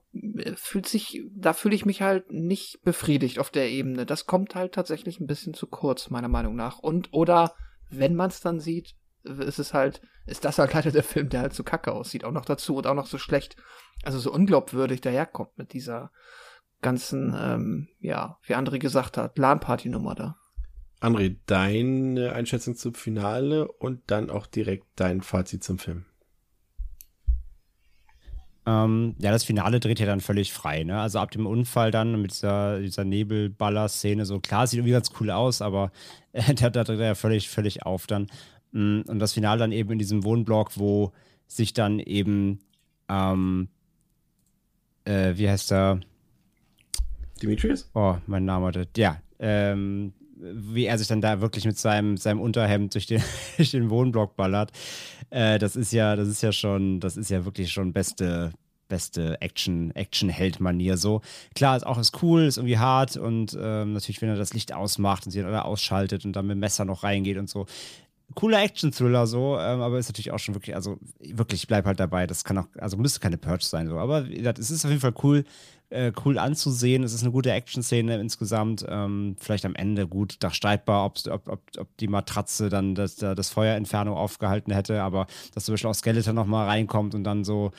fühlt 0.55 0.87
sich, 0.87 1.23
da 1.35 1.53
fühle 1.53 1.75
ich 1.75 1.85
mich 1.85 2.01
halt 2.01 2.31
nicht 2.31 2.81
befriedigt 2.83 3.39
auf 3.39 3.49
der 3.49 3.69
Ebene. 3.69 4.05
Das 4.05 4.25
kommt 4.25 4.55
halt 4.55 4.73
tatsächlich 4.73 5.19
ein 5.19 5.27
bisschen 5.27 5.53
zu 5.53 5.67
kurz, 5.67 6.09
meiner 6.09 6.27
Meinung 6.27 6.55
nach. 6.55 6.79
Und, 6.79 7.09
oder, 7.11 7.55
wenn 7.89 8.15
man 8.15 8.29
es 8.29 8.41
dann 8.41 8.59
sieht, 8.59 8.95
ist 9.23 9.59
es 9.59 9.73
halt, 9.73 10.01
ist 10.25 10.45
das 10.45 10.57
halt 10.57 10.73
leider 10.73 10.91
der 10.91 11.03
Film, 11.03 11.29
der 11.29 11.41
halt 11.41 11.53
so 11.53 11.63
kacke 11.63 11.91
aussieht, 11.91 12.25
auch 12.25 12.31
noch 12.31 12.45
dazu 12.45 12.75
und 12.75 12.87
auch 12.87 12.93
noch 12.93 13.07
so 13.07 13.17
schlecht, 13.17 13.55
also 14.03 14.19
so 14.19 14.31
unglaubwürdig 14.31 15.01
daherkommt 15.01 15.57
mit 15.57 15.73
dieser 15.73 16.11
ganzen, 16.81 17.33
ähm, 17.37 17.87
ja, 17.99 18.37
wie 18.43 18.55
André 18.55 18.79
gesagt 18.79 19.17
hat, 19.17 19.37
LAN-Party-Nummer 19.37 20.15
da. 20.15 20.37
André, 20.99 21.37
deine 21.45 22.33
Einschätzung 22.33 22.75
zum 22.75 22.93
Finale 22.93 23.67
und 23.67 24.01
dann 24.07 24.29
auch 24.29 24.47
direkt 24.47 24.87
dein 24.95 25.21
Fazit 25.21 25.63
zum 25.63 25.79
Film. 25.79 26.05
Ähm, 28.65 29.15
ja, 29.19 29.31
das 29.31 29.43
Finale 29.43 29.79
dreht 29.79 29.99
ja 29.99 30.05
dann 30.05 30.21
völlig 30.21 30.53
frei, 30.53 30.83
ne? 30.83 30.99
Also 30.99 31.19
ab 31.19 31.31
dem 31.31 31.45
Unfall 31.45 31.91
dann 31.91 32.21
mit 32.21 32.31
dieser, 32.31 32.79
dieser 32.79 33.03
Nebelballer-Szene, 33.03 34.25
so 34.25 34.39
klar, 34.39 34.67
sieht 34.67 34.79
irgendwie 34.79 34.93
ganz 34.93 35.11
cool 35.19 35.31
aus, 35.31 35.61
aber 35.61 35.91
äh, 36.31 36.53
da, 36.53 36.69
dreht 36.69 36.99
er 36.99 37.07
ja 37.07 37.15
völlig, 37.15 37.49
völlig 37.49 37.85
auf 37.85 38.07
dann. 38.07 38.27
Mm, 38.71 39.01
und 39.07 39.19
das 39.19 39.33
Finale 39.33 39.59
dann 39.59 39.71
eben 39.71 39.91
in 39.91 39.99
diesem 39.99 40.23
Wohnblock, 40.23 40.77
wo 40.77 41.11
sich 41.47 41.73
dann 41.73 41.99
eben, 41.99 42.59
ähm, 43.09 43.67
äh, 45.05 45.33
wie 45.35 45.49
heißt 45.49 45.71
er? 45.73 45.99
Demetrius? 47.41 47.89
Oh, 47.93 48.15
mein 48.27 48.45
Name 48.45 48.67
hatte. 48.67 48.87
Ja, 48.95 49.21
ähm, 49.39 50.13
wie 50.43 50.85
er 50.85 50.97
sich 50.97 51.07
dann 51.07 51.21
da 51.21 51.41
wirklich 51.41 51.65
mit 51.65 51.77
seinem, 51.77 52.17
seinem 52.17 52.41
Unterhemd 52.41 52.93
durch 52.93 53.07
den, 53.07 53.21
durch 53.57 53.71
den 53.71 53.89
Wohnblock 53.89 54.35
ballert. 54.35 54.71
Äh, 55.29 55.59
das 55.59 55.75
ist 55.75 55.93
ja, 55.93 56.15
das 56.15 56.27
ist 56.27 56.41
ja 56.41 56.51
schon, 56.51 56.99
das 56.99 57.17
ist 57.17 57.29
ja 57.29 57.45
wirklich 57.45 57.71
schon 57.71 57.93
beste, 57.93 58.51
beste 58.87 59.41
Action, 59.41 59.91
Action-Held-Manier 59.95 60.97
so. 60.97 61.21
Klar, 61.55 61.77
ist 61.77 61.85
auch 61.85 61.97
ist 61.97 62.21
cool, 62.21 62.43
ist 62.43 62.57
irgendwie 62.57 62.77
hart 62.77 63.17
und 63.17 63.57
ähm, 63.59 63.93
natürlich, 63.93 64.21
wenn 64.21 64.29
er 64.29 64.35
das 64.35 64.53
Licht 64.53 64.73
ausmacht 64.73 65.25
und 65.25 65.31
sie 65.31 65.41
dann 65.41 65.55
ausschaltet 65.55 66.25
und 66.25 66.33
dann 66.33 66.47
mit 66.47 66.55
dem 66.55 66.59
Messer 66.59 66.85
noch 66.85 67.03
reingeht 67.03 67.37
und 67.37 67.49
so. 67.49 67.65
Cooler 68.35 68.63
Action-Thriller 68.63 69.27
so, 69.27 69.57
ähm, 69.59 69.81
aber 69.81 69.99
ist 69.99 70.09
natürlich 70.09 70.31
auch 70.31 70.39
schon 70.39 70.55
wirklich, 70.55 70.75
also 70.75 70.97
wirklich, 71.19 71.61
ich 71.63 71.67
bleib 71.67 71.85
halt 71.85 71.99
dabei. 71.99 72.25
Das 72.27 72.43
kann 72.43 72.57
auch, 72.57 72.67
also 72.77 72.97
müsste 72.97 73.19
keine 73.19 73.37
Purge 73.37 73.65
sein 73.65 73.87
so, 73.87 73.97
aber 73.97 74.25
es 74.29 74.71
ist 74.71 74.85
auf 74.85 74.91
jeden 74.91 75.01
Fall 75.01 75.13
cool, 75.23 75.43
äh, 75.93 76.11
cool 76.25 76.37
anzusehen. 76.37 77.03
Es 77.03 77.13
ist 77.13 77.23
eine 77.23 77.31
gute 77.31 77.51
Action-Szene 77.51 78.19
insgesamt. 78.19 78.85
Ähm, 78.87 79.35
vielleicht 79.39 79.65
am 79.65 79.75
Ende 79.75 80.07
gut 80.07 80.37
streitbar, 80.51 81.05
ob, 81.05 81.17
ob, 81.29 81.47
ob 81.77 81.97
die 81.97 82.07
Matratze 82.07 82.69
dann 82.69 82.95
das, 82.95 83.15
das 83.15 83.49
Feuerinferno 83.49 84.15
aufgehalten 84.15 84.73
hätte, 84.73 85.01
aber 85.01 85.27
dass 85.53 85.65
zum 85.65 85.73
Beispiel 85.73 85.89
auch 85.89 85.95
Skeletor 85.95 86.33
nochmal 86.33 86.67
reinkommt 86.67 87.15
und 87.15 87.23
dann 87.23 87.43
so 87.43 87.71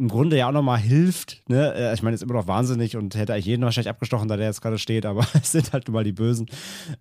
im 0.00 0.08
Grunde 0.08 0.38
ja 0.38 0.48
auch 0.48 0.52
nochmal 0.52 0.78
hilft. 0.78 1.42
Ne? 1.48 1.74
Äh, 1.74 1.92
ich 1.92 2.02
meine, 2.02 2.14
ist 2.14 2.22
immer 2.22 2.32
noch 2.32 2.46
wahnsinnig 2.46 2.96
und 2.96 3.14
hätte 3.14 3.34
eigentlich 3.34 3.44
jeden 3.44 3.62
wahrscheinlich 3.62 3.90
abgestochen, 3.90 4.28
da 4.28 4.38
der 4.38 4.46
jetzt 4.46 4.62
gerade 4.62 4.78
steht, 4.78 5.04
aber 5.04 5.26
es 5.34 5.52
sind 5.52 5.74
halt 5.74 5.86
nun 5.86 5.94
mal 5.94 6.04
die 6.04 6.12
Bösen. 6.12 6.46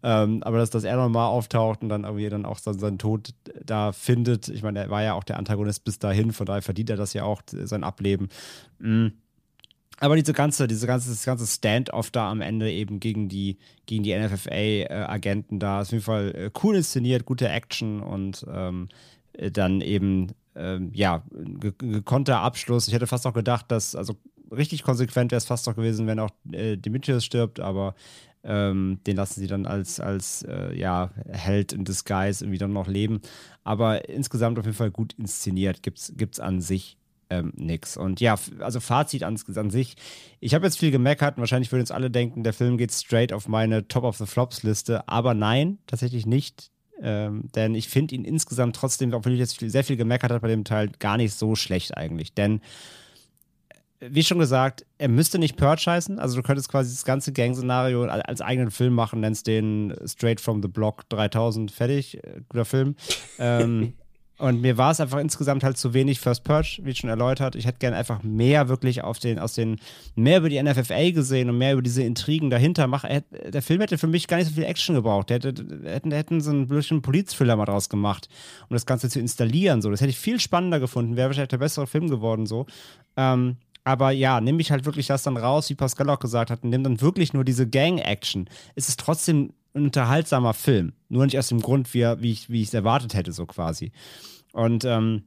Ähm, 0.03 0.43
aber 0.43 0.57
dass, 0.57 0.69
dass 0.69 0.83
er 0.83 0.97
nochmal 0.97 1.29
auftaucht 1.29 1.81
und 1.81 1.87
dann 1.87 2.03
irgendwie 2.03 2.27
dann 2.27 2.45
auch 2.45 2.59
seinen, 2.59 2.79
seinen 2.79 2.97
Tod 2.99 3.29
da 3.65 3.93
findet. 3.93 4.49
Ich 4.49 4.63
meine, 4.63 4.79
er 4.79 4.89
war 4.89 5.01
ja 5.01 5.13
auch 5.13 5.23
der 5.23 5.37
Antagonist 5.37 5.85
bis 5.85 5.97
dahin, 5.97 6.33
von 6.33 6.45
daher 6.45 6.61
verdient 6.61 6.89
er 6.89 6.97
das 6.97 7.13
ja 7.13 7.23
auch, 7.23 7.41
sein 7.47 7.85
Ableben. 7.85 8.27
Mhm. 8.79 9.13
Aber 9.99 10.15
diese 10.15 10.33
ganze, 10.33 10.67
diese 10.67 10.87
ganze, 10.87 11.09
das 11.09 11.25
ganze 11.25 11.45
Stand-off 11.45 12.09
da 12.11 12.31
am 12.31 12.41
Ende 12.41 12.71
eben 12.71 12.99
gegen 12.99 13.27
die, 13.27 13.57
gegen 13.85 14.03
die 14.03 14.15
NFFA-Agenten 14.17 15.59
da 15.59 15.81
ist 15.81 15.89
auf 15.89 15.91
jeden 15.91 16.03
Fall 16.03 16.35
äh, 16.35 16.51
cool 16.63 16.77
inszeniert, 16.77 17.25
gute 17.25 17.49
Action 17.49 18.01
und 18.01 18.45
ähm, 18.49 18.87
äh, 19.33 19.51
dann 19.51 19.81
eben, 19.81 20.27
ähm, 20.55 20.91
ja, 20.93 21.23
ge 21.31 21.73
gekonnter 21.77 22.39
Abschluss. 22.39 22.87
Ich 22.87 22.93
hätte 22.93 23.07
fast 23.07 23.27
auch 23.27 23.33
gedacht, 23.33 23.65
dass, 23.71 23.95
also 23.95 24.15
richtig 24.51 24.83
konsequent 24.83 25.31
wäre 25.31 25.37
es 25.37 25.45
fast 25.45 25.67
auch 25.67 25.75
gewesen, 25.75 26.07
wenn 26.07 26.19
auch 26.19 26.31
äh, 26.51 26.77
Demetrius 26.77 27.25
stirbt, 27.25 27.59
aber 27.59 27.93
ähm, 28.43 28.99
den 29.05 29.17
lassen 29.17 29.41
sie 29.41 29.47
dann 29.47 29.65
als, 29.65 29.99
als 29.99 30.43
äh, 30.43 30.73
ja, 30.77 31.11
Held 31.27 31.73
in 31.73 31.83
Disguise 31.83 32.45
irgendwie 32.45 32.57
dann 32.57 32.71
noch 32.71 32.87
leben. 32.87 33.19
Aber 33.65 34.07
insgesamt 34.07 34.57
auf 34.57 34.65
jeden 34.65 34.77
Fall 34.77 34.91
gut 34.91 35.13
inszeniert, 35.17 35.83
gibt 35.83 35.99
es 35.99 36.39
an 36.39 36.61
sich 36.61 36.98
ähm, 37.29 37.53
nix. 37.55 37.97
Und 37.97 38.19
ja, 38.21 38.35
also 38.59 38.79
Fazit 38.79 39.23
an, 39.23 39.39
an 39.55 39.69
sich. 39.69 39.95
Ich 40.39 40.53
habe 40.53 40.65
jetzt 40.65 40.79
viel 40.79 40.91
gemeckert 40.91 41.37
und 41.37 41.41
wahrscheinlich 41.41 41.71
würden 41.71 41.81
jetzt 41.81 41.91
alle 41.91 42.09
denken, 42.09 42.43
der 42.43 42.53
Film 42.53 42.77
geht 42.77 42.91
straight 42.91 43.33
auf 43.33 43.47
meine 43.47 43.87
Top 43.87 44.03
of 44.03 44.17
the 44.17 44.25
Flops 44.25 44.63
Liste. 44.63 45.07
Aber 45.07 45.33
nein, 45.33 45.79
tatsächlich 45.87 46.25
nicht. 46.25 46.71
Ähm, 47.01 47.49
denn 47.55 47.75
ich 47.75 47.87
finde 47.87 48.15
ihn 48.15 48.25
insgesamt 48.25 48.75
trotzdem, 48.75 49.13
obwohl 49.13 49.33
ich 49.33 49.39
jetzt 49.39 49.57
viel, 49.57 49.69
sehr 49.69 49.83
viel 49.83 49.95
gemeckert 49.95 50.31
habe 50.31 50.41
bei 50.41 50.49
dem 50.49 50.65
Teil, 50.65 50.89
gar 50.99 51.17
nicht 51.17 51.33
so 51.33 51.55
schlecht 51.55 51.95
eigentlich. 51.95 52.33
Denn 52.33 52.61
wie 54.01 54.23
schon 54.23 54.39
gesagt, 54.39 54.85
er 54.97 55.09
müsste 55.09 55.39
nicht 55.39 55.57
Purge 55.57 55.83
heißen. 55.85 56.19
Also 56.19 56.37
du 56.37 56.43
könntest 56.43 56.69
quasi 56.69 56.91
das 56.91 57.03
ganze 57.03 57.33
Gang-Szenario 57.33 58.03
als 58.05 58.41
eigenen 58.41 58.71
Film 58.71 58.93
machen, 58.93 59.19
nennst 59.19 59.47
den 59.47 59.93
Straight 60.05 60.39
from 60.39 60.61
the 60.61 60.69
Block 60.69 61.07
3000 61.09 61.69
fertig, 61.69 62.23
äh, 62.23 62.41
guter 62.47 62.65
Film. 62.65 62.95
ähm, 63.39 63.93
und 64.39 64.61
mir 64.61 64.77
war 64.77 64.91
es 64.91 65.01
einfach 65.01 65.19
insgesamt 65.19 65.65
halt 65.65 65.77
zu 65.77 65.93
wenig 65.93 66.21
First 66.21 66.45
Purge, 66.45 66.79
wie 66.83 66.95
schon 66.95 67.09
erläutert. 67.09 67.55
Ich 67.55 67.65
hätte 67.65 67.79
gerne 67.79 67.97
einfach 67.97 68.23
mehr 68.23 68.69
wirklich 68.69 69.03
auf 69.03 69.19
den, 69.19 69.37
aus 69.37 69.53
den, 69.53 69.79
mehr 70.15 70.39
über 70.39 70.47
die 70.47 70.61
NFFA 70.61 71.11
gesehen 71.11 71.49
und 71.49 71.57
mehr 71.57 71.73
über 71.73 71.81
diese 71.81 72.03
Intrigen 72.03 72.49
dahinter. 72.49 72.87
Mach, 72.87 73.03
der 73.03 73.61
Film 73.61 73.81
hätte 73.81 73.97
für 73.97 74.07
mich 74.07 74.27
gar 74.27 74.37
nicht 74.37 74.47
so 74.47 74.53
viel 74.53 74.63
Action 74.63 74.95
gebraucht. 74.95 75.29
Der 75.29 75.35
hätte, 75.35 75.53
hätten, 75.83 76.11
hätten 76.11 76.39
so 76.39 76.51
einen 76.51 76.67
blöden 76.67 77.01
Polizthriller 77.01 77.57
mal 77.57 77.65
draus 77.65 77.89
gemacht, 77.89 78.29
um 78.69 78.75
das 78.75 78.85
Ganze 78.85 79.09
zu 79.09 79.19
installieren. 79.19 79.81
So. 79.81 79.91
Das 79.91 79.99
hätte 79.99 80.11
ich 80.11 80.19
viel 80.19 80.39
spannender 80.39 80.79
gefunden. 80.79 81.17
Wäre 81.17 81.27
wahrscheinlich 81.27 81.49
der 81.49 81.57
bessere 81.57 81.85
Film 81.85 82.09
geworden. 82.09 82.45
So. 82.45 82.65
Ähm, 83.17 83.57
aber 83.83 84.11
ja, 84.11 84.39
nimm 84.39 84.59
ich 84.59 84.71
halt 84.71 84.85
wirklich 84.85 85.07
das 85.07 85.23
dann 85.23 85.35
raus, 85.35 85.69
wie 85.69 85.75
Pascal 85.75 86.09
auch 86.09 86.19
gesagt 86.19 86.51
hat, 86.51 86.63
und 86.63 86.69
nimm 86.69 86.83
dann 86.83 87.01
wirklich 87.01 87.33
nur 87.33 87.43
diese 87.43 87.67
Gang-Action. 87.67 88.49
Es 88.75 88.87
ist 88.87 88.99
trotzdem 88.99 89.51
ein 89.73 89.85
unterhaltsamer 89.85 90.53
Film. 90.53 90.93
Nur 91.09 91.25
nicht 91.25 91.37
aus 91.37 91.49
dem 91.49 91.61
Grund, 91.61 91.93
wie, 91.93 92.05
wie 92.21 92.61
ich 92.61 92.67
es 92.67 92.73
erwartet 92.73 93.13
hätte, 93.13 93.31
so 93.31 93.45
quasi. 93.45 93.91
Und 94.53 94.83
ähm, 94.85 95.23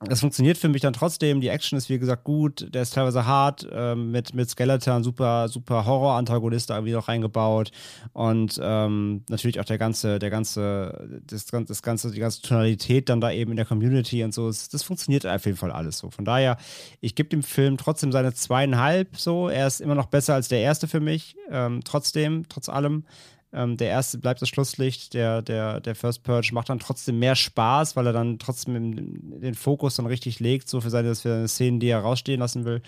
das 0.00 0.20
funktioniert 0.20 0.58
für 0.58 0.68
mich 0.68 0.82
dann 0.82 0.92
trotzdem. 0.92 1.40
Die 1.40 1.48
Action 1.48 1.76
ist 1.76 1.88
wie 1.88 1.98
gesagt 1.98 2.22
gut, 2.22 2.72
der 2.72 2.82
ist 2.82 2.94
teilweise 2.94 3.26
hart, 3.26 3.66
ähm, 3.72 4.12
mit, 4.12 4.32
mit 4.32 4.48
Skeleton, 4.48 5.02
super, 5.02 5.48
super 5.48 5.86
Horror-Antagonist 5.86 6.70
irgendwie 6.70 6.92
noch 6.92 7.08
reingebaut. 7.08 7.72
Und 8.12 8.60
ähm, 8.62 9.24
natürlich 9.28 9.58
auch 9.58 9.64
der 9.64 9.78
ganze, 9.78 10.20
der 10.20 10.30
ganze, 10.30 11.20
das, 11.26 11.46
das 11.46 11.82
ganze, 11.82 12.12
die 12.12 12.20
ganze 12.20 12.42
Tonalität 12.42 13.08
dann 13.08 13.20
da 13.20 13.32
eben 13.32 13.50
in 13.50 13.56
der 13.56 13.66
Community 13.66 14.22
und 14.22 14.32
so. 14.32 14.46
Das, 14.46 14.68
das 14.68 14.84
funktioniert 14.84 15.26
auf 15.26 15.44
jeden 15.46 15.58
Fall 15.58 15.72
alles 15.72 15.98
so. 15.98 16.10
Von 16.10 16.24
daher, 16.24 16.58
ich 17.00 17.16
gebe 17.16 17.28
dem 17.28 17.42
Film 17.42 17.76
trotzdem 17.76 18.12
seine 18.12 18.32
zweieinhalb 18.32 19.16
so. 19.16 19.48
Er 19.48 19.66
ist 19.66 19.80
immer 19.80 19.96
noch 19.96 20.06
besser 20.06 20.34
als 20.34 20.46
der 20.46 20.60
erste 20.60 20.86
für 20.86 21.00
mich. 21.00 21.36
Ähm, 21.50 21.80
trotzdem, 21.84 22.44
trotz 22.48 22.68
allem. 22.68 23.04
Ähm, 23.52 23.76
der 23.76 23.88
erste 23.88 24.18
bleibt 24.18 24.42
das 24.42 24.48
Schlusslicht, 24.48 25.14
der, 25.14 25.40
der, 25.42 25.80
der 25.80 25.94
First 25.94 26.22
Purge 26.22 26.50
macht 26.52 26.68
dann 26.68 26.78
trotzdem 26.78 27.18
mehr 27.18 27.34
Spaß, 27.34 27.96
weil 27.96 28.06
er 28.06 28.12
dann 28.12 28.38
trotzdem 28.38 29.40
den 29.40 29.54
Fokus 29.54 29.96
dann 29.96 30.06
richtig 30.06 30.38
legt, 30.40 30.68
so 30.68 30.80
für 30.80 30.90
seine, 30.90 31.14
für 31.14 31.28
seine 31.28 31.48
Szenen, 31.48 31.80
die 31.80 31.88
er 31.88 32.00
rausstehen 32.00 32.40
lassen 32.40 32.64
will. 32.64 32.82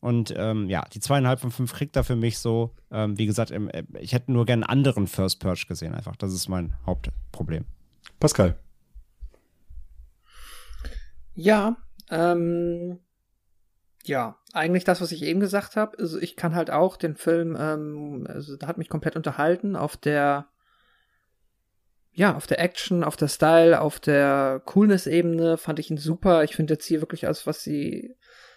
Und 0.00 0.32
ähm, 0.36 0.68
ja, 0.68 0.84
die 0.92 1.00
zweieinhalb 1.00 1.40
von 1.40 1.50
fünf 1.50 1.72
kriegt 1.72 1.96
er 1.96 2.04
für 2.04 2.16
mich 2.16 2.38
so. 2.38 2.72
Ähm, 2.90 3.18
wie 3.18 3.26
gesagt, 3.26 3.50
äh, 3.50 3.84
ich 3.98 4.12
hätte 4.12 4.32
nur 4.32 4.46
gerne 4.46 4.68
einen 4.68 4.78
anderen 4.78 5.08
First 5.08 5.40
Purge 5.40 5.66
gesehen, 5.68 5.94
einfach. 5.94 6.16
Das 6.16 6.32
ist 6.32 6.48
mein 6.48 6.74
Hauptproblem. 6.86 7.64
Pascal. 8.20 8.56
Ja, 11.34 11.76
ähm, 12.10 12.98
ja, 14.08 14.38
eigentlich 14.52 14.84
das, 14.84 15.00
was 15.00 15.12
ich 15.12 15.22
eben 15.22 15.40
gesagt 15.40 15.76
habe. 15.76 15.98
Also 15.98 16.18
ich 16.18 16.34
kann 16.34 16.54
halt 16.54 16.70
auch 16.70 16.96
den 16.96 17.14
Film, 17.14 17.56
ähm, 17.58 18.26
also 18.28 18.56
hat 18.64 18.78
mich 18.78 18.88
komplett 18.88 19.16
unterhalten 19.16 19.76
auf 19.76 19.96
der, 19.96 20.48
ja, 22.12 22.34
auf 22.34 22.46
der 22.46 22.58
Action, 22.58 23.04
auf 23.04 23.16
der 23.16 23.28
Style, 23.28 23.80
auf 23.80 24.00
der 24.00 24.62
Coolness-Ebene 24.64 25.58
fand 25.58 25.78
ich 25.78 25.90
ihn 25.90 25.98
super. 25.98 26.42
Ich 26.42 26.56
finde 26.56 26.74
jetzt 26.74 26.86
hier 26.86 27.00
wirklich 27.00 27.26
alles, 27.26 27.46
was 27.46 27.62
sie 27.62 28.16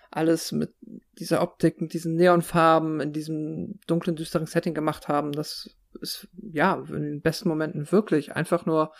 alles 0.09 0.51
mit 0.51 0.73
dieser 1.19 1.41
Optik, 1.41 1.79
mit 1.81 1.93
diesen 1.93 2.15
Neonfarben, 2.15 2.99
in 2.99 3.13
diesem 3.13 3.79
dunklen, 3.87 4.15
düsteren 4.15 4.47
Setting 4.47 4.73
gemacht 4.73 5.07
haben, 5.07 5.31
das 5.31 5.69
ist, 6.01 6.27
ja, 6.51 6.83
in 6.89 7.03
den 7.03 7.21
besten 7.21 7.49
Momenten 7.49 7.91
wirklich 7.91 8.35
einfach 8.35 8.65
nur 8.65 8.93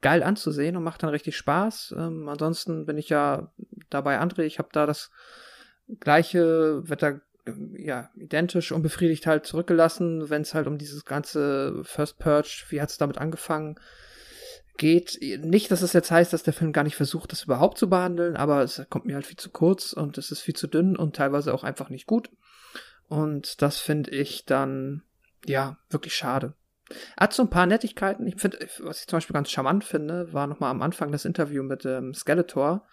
geil 0.00 0.22
anzusehen 0.22 0.76
und 0.76 0.82
macht 0.82 1.02
dann 1.02 1.10
richtig 1.10 1.36
Spaß. 1.36 1.94
Ähm, 1.96 2.28
ansonsten 2.28 2.86
bin 2.86 2.96
ich 2.96 3.10
ja 3.10 3.52
dabei 3.90 4.18
André, 4.18 4.42
ich 4.42 4.58
habe 4.58 4.70
da 4.72 4.86
das 4.86 5.10
gleiche 5.98 6.88
wird 6.88 7.02
da 7.02 7.20
ja 7.76 8.10
identisch 8.16 8.72
unbefriedigt 8.72 9.26
halt 9.26 9.46
zurückgelassen, 9.46 10.30
wenn 10.30 10.42
es 10.42 10.54
halt 10.54 10.66
um 10.66 10.78
dieses 10.78 11.04
ganze 11.04 11.82
First 11.84 12.18
Purge, 12.18 12.64
wie 12.68 12.80
hat 12.80 12.90
es 12.90 12.98
damit 12.98 13.18
angefangen, 13.18 13.76
geht. 14.76 15.18
Nicht, 15.20 15.70
dass 15.70 15.82
es 15.82 15.92
jetzt 15.92 16.10
heißt, 16.10 16.32
dass 16.32 16.42
der 16.42 16.52
Film 16.52 16.72
gar 16.72 16.84
nicht 16.84 16.96
versucht, 16.96 17.32
das 17.32 17.44
überhaupt 17.44 17.78
zu 17.78 17.88
behandeln, 17.88 18.36
aber 18.36 18.62
es 18.62 18.82
kommt 18.88 19.04
mir 19.04 19.14
halt 19.14 19.26
viel 19.26 19.36
zu 19.36 19.50
kurz 19.50 19.92
und 19.92 20.18
es 20.18 20.30
ist 20.30 20.40
viel 20.40 20.54
zu 20.54 20.66
dünn 20.66 20.96
und 20.96 21.16
teilweise 21.16 21.52
auch 21.54 21.64
einfach 21.64 21.90
nicht 21.90 22.06
gut. 22.06 22.30
Und 23.08 23.60
das 23.60 23.78
finde 23.78 24.10
ich 24.10 24.46
dann, 24.46 25.02
ja, 25.44 25.78
wirklich 25.90 26.14
schade. 26.14 26.54
Hat 27.18 27.32
so 27.32 27.42
ein 27.42 27.50
paar 27.50 27.66
Nettigkeiten. 27.66 28.26
Ich 28.26 28.40
finde, 28.40 28.58
was 28.80 29.00
ich 29.00 29.06
zum 29.06 29.18
Beispiel 29.18 29.34
ganz 29.34 29.50
charmant 29.50 29.84
finde, 29.84 30.32
war 30.32 30.46
nochmal 30.46 30.70
am 30.70 30.82
Anfang 30.82 31.12
das 31.12 31.24
Interview 31.24 31.62
mit 31.62 31.84
ähm, 31.84 32.14
Skeletor, 32.14 32.86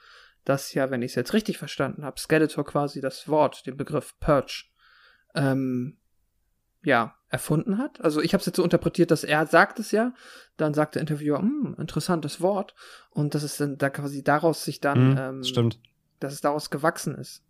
dass 0.47 0.73
ja, 0.73 0.89
wenn 0.89 1.01
ich 1.01 1.11
es 1.11 1.15
jetzt 1.15 1.33
richtig 1.33 1.57
verstanden 1.57 2.05
habe, 2.05 2.19
Skeletor 2.19 2.63
quasi 2.63 3.01
das 3.01 3.27
Wort, 3.27 3.65
den 3.65 3.75
Begriff 3.75 4.17
Purge, 4.21 4.63
ähm, 5.35 5.97
ja, 6.83 7.15
erfunden 7.27 7.77
hat. 7.77 7.99
Also 7.99 8.21
ich 8.21 8.33
habe 8.33 8.39
es 8.39 8.45
jetzt 8.45 8.55
so 8.55 8.63
interpretiert, 8.63 9.11
dass 9.11 9.25
er 9.25 9.45
sagt 9.45 9.77
es 9.77 9.91
ja, 9.91 10.13
dann 10.55 10.73
sagt 10.73 10.95
der 10.95 11.01
Interviewer, 11.01 11.39
hm, 11.39 11.75
interessantes 11.77 12.39
Wort 12.39 12.75
und 13.09 13.35
dass 13.35 13.43
es 13.43 13.57
dann 13.57 13.77
da 13.77 13.89
quasi 13.89 14.23
daraus 14.23 14.63
sich 14.63 14.79
dann, 14.79 15.11
mhm, 15.11 15.17
ähm, 15.17 15.43
stimmt, 15.43 15.81
dass 16.21 16.31
es 16.31 16.39
daraus 16.39 16.69
gewachsen 16.69 17.15
ist. 17.15 17.43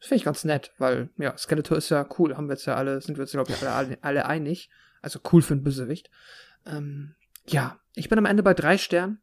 Das 0.00 0.08
finde 0.08 0.16
ich 0.16 0.24
ganz 0.24 0.42
nett, 0.42 0.72
weil 0.78 1.10
ja, 1.18 1.38
Skeletor 1.38 1.78
ist 1.78 1.90
ja 1.90 2.04
cool, 2.18 2.36
haben 2.36 2.48
wir 2.48 2.54
jetzt 2.54 2.66
ja 2.66 2.74
alle, 2.74 3.00
sind 3.00 3.16
wir 3.16 3.22
jetzt 3.22 3.32
glaube 3.32 3.52
ich 3.52 3.64
alle, 3.64 3.96
alle 4.00 4.26
einig. 4.26 4.70
Also 5.02 5.20
cool 5.32 5.40
für 5.40 5.54
einen 5.54 5.62
Bösewicht. 5.62 6.10
Ähm, 6.66 7.14
ja, 7.46 7.78
ich 7.94 8.08
bin 8.08 8.18
am 8.18 8.26
Ende 8.26 8.42
bei 8.42 8.54
drei 8.54 8.76
Sternen. 8.76 9.20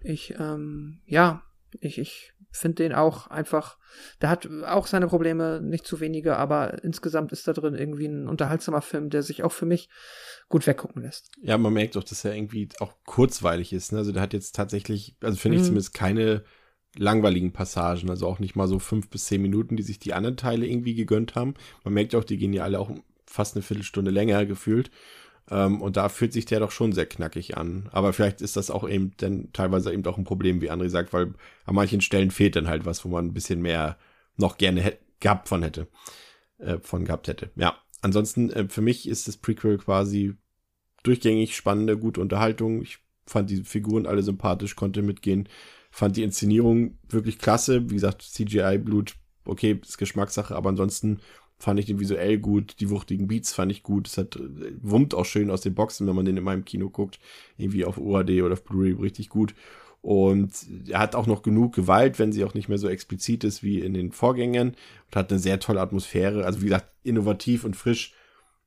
Ich, 0.00 0.34
ähm, 0.38 1.02
ja, 1.04 1.42
ich, 1.80 1.98
ich 1.98 2.32
finde 2.50 2.82
den 2.82 2.92
auch 2.92 3.28
einfach, 3.28 3.78
der 4.20 4.28
hat 4.28 4.48
auch 4.66 4.86
seine 4.86 5.06
Probleme, 5.06 5.60
nicht 5.62 5.86
zu 5.86 6.00
wenige, 6.00 6.36
aber 6.36 6.84
insgesamt 6.84 7.32
ist 7.32 7.48
da 7.48 7.52
drin 7.52 7.74
irgendwie 7.74 8.06
ein 8.06 8.28
unterhaltsamer 8.28 8.82
Film, 8.82 9.10
der 9.10 9.22
sich 9.22 9.42
auch 9.42 9.52
für 9.52 9.66
mich 9.66 9.88
gut 10.48 10.66
weggucken 10.66 11.02
lässt. 11.02 11.30
Ja, 11.42 11.56
man 11.58 11.72
merkt 11.72 11.96
doch, 11.96 12.04
dass 12.04 12.24
er 12.24 12.34
irgendwie 12.34 12.68
auch 12.80 12.94
kurzweilig 13.04 13.72
ist. 13.72 13.92
Ne? 13.92 13.98
Also 13.98 14.12
der 14.12 14.22
hat 14.22 14.32
jetzt 14.32 14.54
tatsächlich, 14.54 15.16
also 15.22 15.38
finde 15.38 15.56
ich 15.56 15.62
mhm. 15.62 15.66
zumindest 15.66 15.94
keine 15.94 16.44
langweiligen 16.98 17.52
Passagen, 17.52 18.10
also 18.10 18.26
auch 18.26 18.38
nicht 18.38 18.54
mal 18.54 18.68
so 18.68 18.78
fünf 18.78 19.08
bis 19.08 19.24
zehn 19.24 19.40
Minuten, 19.40 19.76
die 19.76 19.82
sich 19.82 19.98
die 19.98 20.12
anderen 20.12 20.36
Teile 20.36 20.66
irgendwie 20.66 20.94
gegönnt 20.94 21.34
haben. 21.34 21.54
Man 21.84 21.94
merkt 21.94 22.14
auch, 22.14 22.24
die 22.24 22.36
gehen 22.36 22.52
ja 22.52 22.64
alle 22.64 22.78
auch 22.78 22.90
fast 23.26 23.56
eine 23.56 23.62
Viertelstunde 23.62 24.10
länger 24.10 24.44
gefühlt. 24.44 24.90
Ähm, 25.50 25.80
und 25.82 25.96
da 25.96 26.08
fühlt 26.08 26.32
sich 26.32 26.44
der 26.44 26.60
doch 26.60 26.70
schon 26.70 26.92
sehr 26.92 27.06
knackig 27.06 27.56
an. 27.56 27.88
Aber 27.92 28.12
vielleicht 28.12 28.40
ist 28.40 28.56
das 28.56 28.70
auch 28.70 28.88
eben 28.88 29.12
dann 29.18 29.52
teilweise 29.52 29.92
eben 29.92 30.04
auch 30.06 30.18
ein 30.18 30.24
Problem, 30.24 30.60
wie 30.60 30.70
André 30.70 30.88
sagt, 30.88 31.12
weil 31.12 31.34
an 31.64 31.74
manchen 31.74 32.00
Stellen 32.00 32.30
fehlt 32.30 32.56
dann 32.56 32.68
halt 32.68 32.84
was, 32.84 33.04
wo 33.04 33.08
man 33.08 33.26
ein 33.26 33.34
bisschen 33.34 33.60
mehr 33.60 33.98
noch 34.36 34.58
gerne 34.58 34.98
gehabt 35.20 35.48
von 35.48 35.62
hätte, 35.62 35.88
äh, 36.58 36.78
von 36.78 37.04
gehabt 37.04 37.28
hätte. 37.28 37.50
Ja, 37.56 37.76
ansonsten 38.00 38.50
äh, 38.50 38.68
für 38.68 38.82
mich 38.82 39.08
ist 39.08 39.28
das 39.28 39.36
Prequel 39.36 39.78
quasi 39.78 40.34
durchgängig 41.02 41.56
spannende, 41.56 41.98
gute 41.98 42.20
Unterhaltung. 42.20 42.82
Ich 42.82 42.98
fand 43.26 43.50
die 43.50 43.64
Figuren 43.64 44.06
alle 44.06 44.22
sympathisch, 44.22 44.76
konnte 44.76 45.02
mitgehen, 45.02 45.48
fand 45.90 46.16
die 46.16 46.22
Inszenierung 46.22 46.98
wirklich 47.08 47.38
klasse. 47.38 47.88
Wie 47.90 47.94
gesagt, 47.94 48.22
CGI-Blut, 48.22 49.14
okay, 49.44 49.78
ist 49.82 49.98
Geschmackssache, 49.98 50.54
aber 50.54 50.70
ansonsten 50.70 51.20
fand 51.62 51.78
ich 51.78 51.86
den 51.86 52.00
visuell 52.00 52.38
gut, 52.38 52.80
die 52.80 52.90
wuchtigen 52.90 53.28
Beats 53.28 53.52
fand 53.52 53.70
ich 53.70 53.84
gut, 53.84 54.08
es 54.08 54.18
hat 54.18 54.36
wummt 54.80 55.14
auch 55.14 55.24
schön 55.24 55.48
aus 55.48 55.60
den 55.60 55.74
Boxen, 55.74 56.08
wenn 56.08 56.16
man 56.16 56.24
den 56.24 56.36
in 56.36 56.42
meinem 56.42 56.64
Kino 56.64 56.90
guckt, 56.90 57.20
irgendwie 57.56 57.84
auf 57.84 57.98
UAD 57.98 58.42
oder 58.42 58.54
auf 58.54 58.64
Blu-ray 58.64 58.94
richtig 58.94 59.28
gut. 59.28 59.54
Und 60.00 60.50
er 60.88 60.98
hat 60.98 61.14
auch 61.14 61.28
noch 61.28 61.42
genug 61.42 61.76
Gewalt, 61.76 62.18
wenn 62.18 62.32
sie 62.32 62.42
auch 62.44 62.54
nicht 62.54 62.68
mehr 62.68 62.78
so 62.78 62.88
explizit 62.88 63.44
ist 63.44 63.62
wie 63.62 63.78
in 63.78 63.94
den 63.94 64.10
Vorgängern 64.10 64.70
und 64.70 65.16
hat 65.16 65.30
eine 65.30 65.38
sehr 65.38 65.60
tolle 65.60 65.80
Atmosphäre. 65.80 66.44
Also 66.44 66.62
wie 66.62 66.64
gesagt, 66.64 66.88
innovativ 67.04 67.62
und 67.62 67.76
frisch 67.76 68.12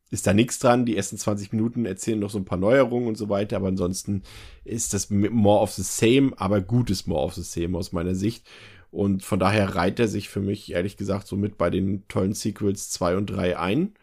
ist 0.10 0.26
da 0.26 0.34
nichts 0.34 0.60
dran. 0.60 0.86
Die 0.86 0.96
ersten 0.96 1.18
20 1.18 1.52
Minuten 1.52 1.86
erzählen 1.86 2.20
noch 2.20 2.30
so 2.30 2.38
ein 2.38 2.46
paar 2.46 2.58
Neuerungen 2.58 3.10
und 3.10 3.18
so 3.18 3.28
weiter, 3.28 3.58
aber 3.58 3.68
ansonsten 3.68 4.24
ist 4.64 4.94
das 4.94 5.10
more 5.10 5.62
of 5.62 5.72
the 5.72 5.84
same, 5.84 6.32
aber 6.38 6.62
gutes 6.62 7.08
more 7.08 7.26
of 7.26 7.34
the 7.34 7.44
same 7.44 7.78
aus 7.78 7.92
meiner 7.92 8.16
Sicht. 8.16 8.48
Und 8.96 9.24
von 9.24 9.40
daher 9.40 9.76
reiht 9.76 10.00
er 10.00 10.08
sich 10.08 10.30
für 10.30 10.40
mich, 10.40 10.72
ehrlich 10.72 10.96
gesagt, 10.96 11.28
so 11.28 11.36
mit 11.36 11.58
bei 11.58 11.70
den 11.70 12.08
tollen 12.08 12.34
Sequels 12.34 12.90
2 12.92 13.18
und 13.18 13.26
3 13.28 13.60
ein. 13.60 13.94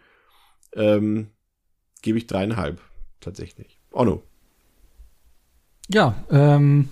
Ähm, 0.74 1.28
Gebe 2.02 2.18
ich 2.18 2.26
dreieinhalb, 2.26 2.80
tatsächlich. 3.20 3.78
Onno. 3.92 4.22
Ja, 5.88 6.14
ähm, 6.30 6.88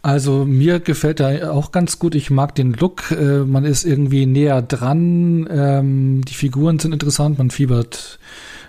Also 0.00 0.44
mir 0.44 0.78
gefällt 0.80 1.20
er 1.20 1.52
auch 1.52 1.72
ganz 1.72 1.98
gut. 1.98 2.14
Ich 2.14 2.30
mag 2.30 2.54
den 2.54 2.72
Look. 2.72 3.10
Äh, 3.10 3.40
man 3.44 3.64
ist 3.64 3.84
irgendwie 3.84 4.26
näher 4.26 4.62
dran. 4.62 5.48
Ähm, 5.50 6.24
die 6.24 6.34
Figuren 6.34 6.78
sind 6.78 6.92
interessant. 6.92 7.38
Man 7.38 7.50
fiebert 7.50 8.18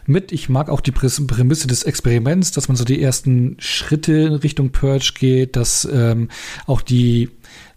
mit. 0.06 0.32
Ich 0.32 0.50
mag 0.50 0.70
auch 0.70 0.82
die 0.82 0.92
Prämisse 0.92 1.68
des 1.68 1.84
Experiments, 1.84 2.52
dass 2.52 2.68
man 2.68 2.76
so 2.78 2.84
die 2.84 3.02
ersten 3.02 3.58
Schritte 3.60 4.14
in 4.14 4.34
Richtung 4.34 4.72
Purge 4.72 5.14
geht, 5.20 5.56
dass 5.56 5.88
ähm, 5.92 6.30
auch 6.66 6.82
die 6.82 7.30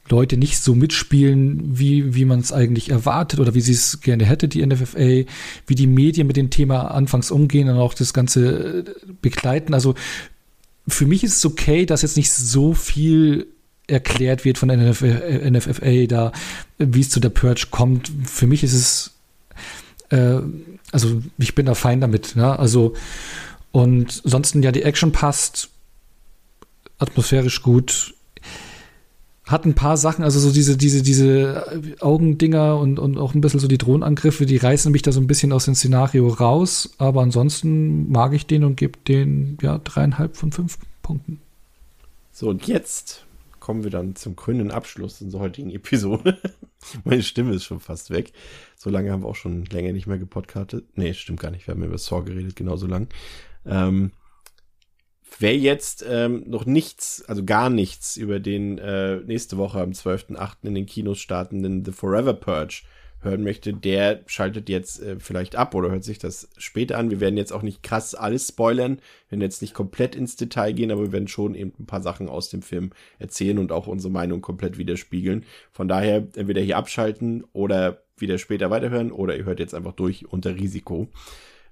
Leute 0.08 0.36
nicht 0.36 0.58
so 0.58 0.74
mitspielen, 0.74 1.78
wie, 1.78 2.14
wie 2.14 2.24
man 2.24 2.40
es 2.40 2.52
eigentlich 2.52 2.90
erwartet 2.90 3.40
oder 3.40 3.54
wie 3.54 3.60
sie 3.60 3.72
es 3.72 4.00
gerne 4.00 4.24
hätte, 4.24 4.48
die 4.48 4.64
NFFA, 4.64 5.24
wie 5.66 5.74
die 5.74 5.86
Medien 5.86 6.26
mit 6.26 6.36
dem 6.36 6.50
Thema 6.50 6.90
anfangs 6.90 7.30
umgehen 7.30 7.68
und 7.68 7.76
auch 7.76 7.94
das 7.94 8.12
Ganze 8.12 8.80
äh, 8.80 9.12
begleiten. 9.20 9.74
Also 9.74 9.94
für 10.88 11.06
mich 11.06 11.22
ist 11.22 11.36
es 11.36 11.46
okay, 11.46 11.86
dass 11.86 12.02
jetzt 12.02 12.16
nicht 12.16 12.32
so 12.32 12.74
viel 12.74 13.46
erklärt 13.86 14.44
wird 14.44 14.58
von 14.58 14.68
der 14.68 14.78
NFFA 14.78 16.06
da, 16.06 16.32
wie 16.78 17.00
es 17.00 17.10
zu 17.10 17.20
der 17.20 17.30
Purge 17.30 17.66
kommt. 17.70 18.10
Für 18.24 18.46
mich 18.46 18.64
ist 18.64 18.74
es, 18.74 19.10
äh, 20.10 20.40
also 20.90 21.22
ich 21.38 21.54
bin 21.54 21.66
da 21.66 21.74
fein 21.74 22.00
damit. 22.00 22.36
Ne? 22.36 22.58
Also 22.58 22.94
und 23.70 24.20
ansonsten 24.24 24.62
ja, 24.62 24.72
die 24.72 24.82
Action 24.82 25.12
passt, 25.12 25.70
atmosphärisch 26.98 27.62
gut, 27.62 28.14
hat 29.52 29.66
ein 29.66 29.74
paar 29.74 29.96
Sachen, 29.96 30.24
also 30.24 30.40
so 30.40 30.50
diese, 30.50 30.76
diese, 30.76 31.02
diese 31.02 31.82
Augendinger 32.00 32.78
und, 32.78 32.98
und 32.98 33.18
auch 33.18 33.34
ein 33.34 33.40
bisschen 33.40 33.60
so 33.60 33.68
die 33.68 33.78
Drohnenangriffe, 33.78 34.46
die 34.46 34.56
reißen 34.56 34.90
mich 34.90 35.02
da 35.02 35.12
so 35.12 35.20
ein 35.20 35.26
bisschen 35.26 35.52
aus 35.52 35.66
dem 35.66 35.74
Szenario 35.74 36.26
raus. 36.28 36.94
Aber 36.98 37.22
ansonsten 37.22 38.10
mag 38.10 38.32
ich 38.32 38.46
den 38.46 38.64
und 38.64 38.76
gebe 38.76 38.98
den 39.06 39.58
ja 39.62 39.78
dreieinhalb 39.78 40.36
von 40.36 40.50
fünf 40.50 40.78
Punkten. 41.02 41.40
So, 42.32 42.48
und 42.48 42.66
jetzt 42.66 43.26
kommen 43.60 43.84
wir 43.84 43.90
dann 43.90 44.16
zum 44.16 44.34
grünen 44.34 44.72
Abschluss 44.72 45.22
unserer 45.22 45.42
heutigen 45.42 45.70
Episode. 45.70 46.38
Meine 47.04 47.22
Stimme 47.22 47.54
ist 47.54 47.64
schon 47.64 47.78
fast 47.78 48.10
weg. 48.10 48.32
So 48.76 48.90
lange 48.90 49.12
haben 49.12 49.22
wir 49.22 49.28
auch 49.28 49.36
schon 49.36 49.66
länger 49.66 49.92
nicht 49.92 50.08
mehr 50.08 50.18
gepodcastet. 50.18 50.84
Nee, 50.96 51.14
stimmt 51.14 51.40
gar 51.40 51.52
nicht. 51.52 51.66
Wir 51.66 51.74
haben 51.74 51.84
über 51.84 51.98
Saw 51.98 52.24
geredet, 52.24 52.56
genauso 52.56 52.86
lang. 52.88 53.08
Ähm, 53.64 54.10
Wer 55.38 55.56
jetzt 55.56 56.04
ähm, 56.08 56.44
noch 56.46 56.66
nichts, 56.66 57.24
also 57.26 57.44
gar 57.44 57.70
nichts 57.70 58.16
über 58.16 58.40
den 58.40 58.78
äh, 58.78 59.16
nächste 59.16 59.56
Woche 59.56 59.80
am 59.80 59.90
12.8. 59.90 60.56
in 60.64 60.74
den 60.74 60.86
Kinos 60.86 61.18
startenden 61.18 61.84
The 61.84 61.92
Forever 61.92 62.34
Purge 62.34 62.82
hören 63.22 63.42
möchte, 63.42 63.72
der 63.72 64.22
schaltet 64.26 64.68
jetzt 64.68 65.02
äh, 65.02 65.18
vielleicht 65.18 65.56
ab 65.56 65.74
oder 65.74 65.90
hört 65.90 66.04
sich 66.04 66.18
das 66.18 66.48
später 66.56 66.98
an. 66.98 67.10
Wir 67.10 67.20
werden 67.20 67.36
jetzt 67.36 67.52
auch 67.52 67.62
nicht 67.62 67.82
krass 67.82 68.14
alles 68.14 68.48
spoilern, 68.48 68.98
werden 69.30 69.40
jetzt 69.40 69.62
nicht 69.62 69.74
komplett 69.74 70.14
ins 70.14 70.36
Detail 70.36 70.72
gehen, 70.72 70.90
aber 70.90 71.02
wir 71.02 71.12
werden 71.12 71.28
schon 71.28 71.54
eben 71.54 71.72
ein 71.78 71.86
paar 71.86 72.02
Sachen 72.02 72.28
aus 72.28 72.50
dem 72.50 72.62
Film 72.62 72.90
erzählen 73.18 73.58
und 73.58 73.72
auch 73.72 73.86
unsere 73.86 74.12
Meinung 74.12 74.40
komplett 74.42 74.76
widerspiegeln. 74.76 75.44
Von 75.72 75.88
daher 75.88 76.26
entweder 76.34 76.60
hier 76.60 76.76
abschalten 76.76 77.44
oder 77.52 78.02
wieder 78.16 78.38
später 78.38 78.70
weiterhören 78.70 79.12
oder 79.12 79.36
ihr 79.36 79.44
hört 79.44 79.60
jetzt 79.60 79.74
einfach 79.74 79.92
durch 79.92 80.26
unter 80.26 80.56
Risiko. 80.56 81.08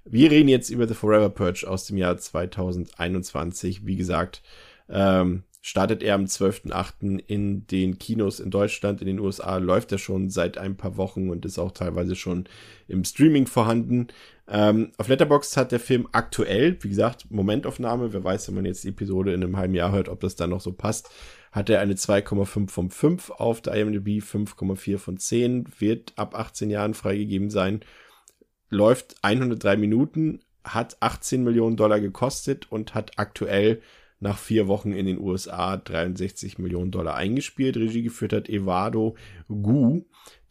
Wir 0.03 0.31
reden 0.31 0.49
jetzt 0.49 0.69
über 0.69 0.87
The 0.87 0.93
Forever 0.93 1.29
Purge 1.29 1.65
aus 1.67 1.85
dem 1.85 1.97
Jahr 1.97 2.17
2021. 2.17 3.85
Wie 3.85 3.95
gesagt, 3.95 4.41
ähm, 4.89 5.43
startet 5.61 6.01
er 6.01 6.15
am 6.15 6.25
12.8. 6.25 7.19
in 7.27 7.67
den 7.67 7.99
Kinos 7.99 8.39
in 8.39 8.49
Deutschland. 8.49 9.01
In 9.01 9.07
den 9.07 9.19
USA 9.19 9.57
läuft 9.57 9.91
er 9.91 9.99
schon 9.99 10.31
seit 10.31 10.57
ein 10.57 10.75
paar 10.75 10.97
Wochen 10.97 11.29
und 11.29 11.45
ist 11.45 11.59
auch 11.59 11.71
teilweise 11.71 12.15
schon 12.15 12.45
im 12.87 13.03
Streaming 13.03 13.45
vorhanden. 13.45 14.07
Ähm, 14.47 14.91
auf 14.97 15.07
Letterboxd 15.07 15.55
hat 15.55 15.71
der 15.71 15.79
Film 15.79 16.07
aktuell, 16.11 16.77
wie 16.81 16.89
gesagt, 16.89 17.29
Momentaufnahme, 17.29 18.11
wer 18.11 18.23
weiß, 18.23 18.47
wenn 18.47 18.55
man 18.55 18.65
jetzt 18.65 18.83
die 18.83 18.89
Episode 18.89 19.33
in 19.33 19.43
einem 19.43 19.55
halben 19.55 19.75
Jahr 19.75 19.91
hört, 19.91 20.09
ob 20.09 20.19
das 20.19 20.35
dann 20.35 20.49
noch 20.49 20.61
so 20.61 20.73
passt, 20.73 21.11
hat 21.51 21.69
er 21.69 21.79
eine 21.79 21.93
2,5 21.93 22.69
von 22.69 22.89
5 22.89 23.29
auf 23.29 23.61
der 23.61 23.75
IMDb, 23.75 24.23
5,4 24.23 24.97
von 24.97 25.17
10, 25.17 25.67
wird 25.77 26.13
ab 26.15 26.33
18 26.33 26.71
Jahren 26.71 26.95
freigegeben 26.95 27.51
sein 27.51 27.81
läuft 28.71 29.17
103 29.21 29.77
Minuten, 29.77 30.39
hat 30.63 30.97
18 31.01 31.43
Millionen 31.43 31.75
Dollar 31.75 31.99
gekostet 31.99 32.71
und 32.71 32.95
hat 32.95 33.19
aktuell 33.19 33.81
nach 34.19 34.37
vier 34.37 34.67
Wochen 34.67 34.93
in 34.93 35.07
den 35.07 35.19
USA 35.19 35.77
63 35.77 36.59
Millionen 36.59 36.91
Dollar 36.91 37.15
eingespielt. 37.15 37.75
Regie 37.75 38.03
geführt 38.03 38.33
hat 38.33 38.49
Evado 38.49 39.15
Gu. 39.49 40.03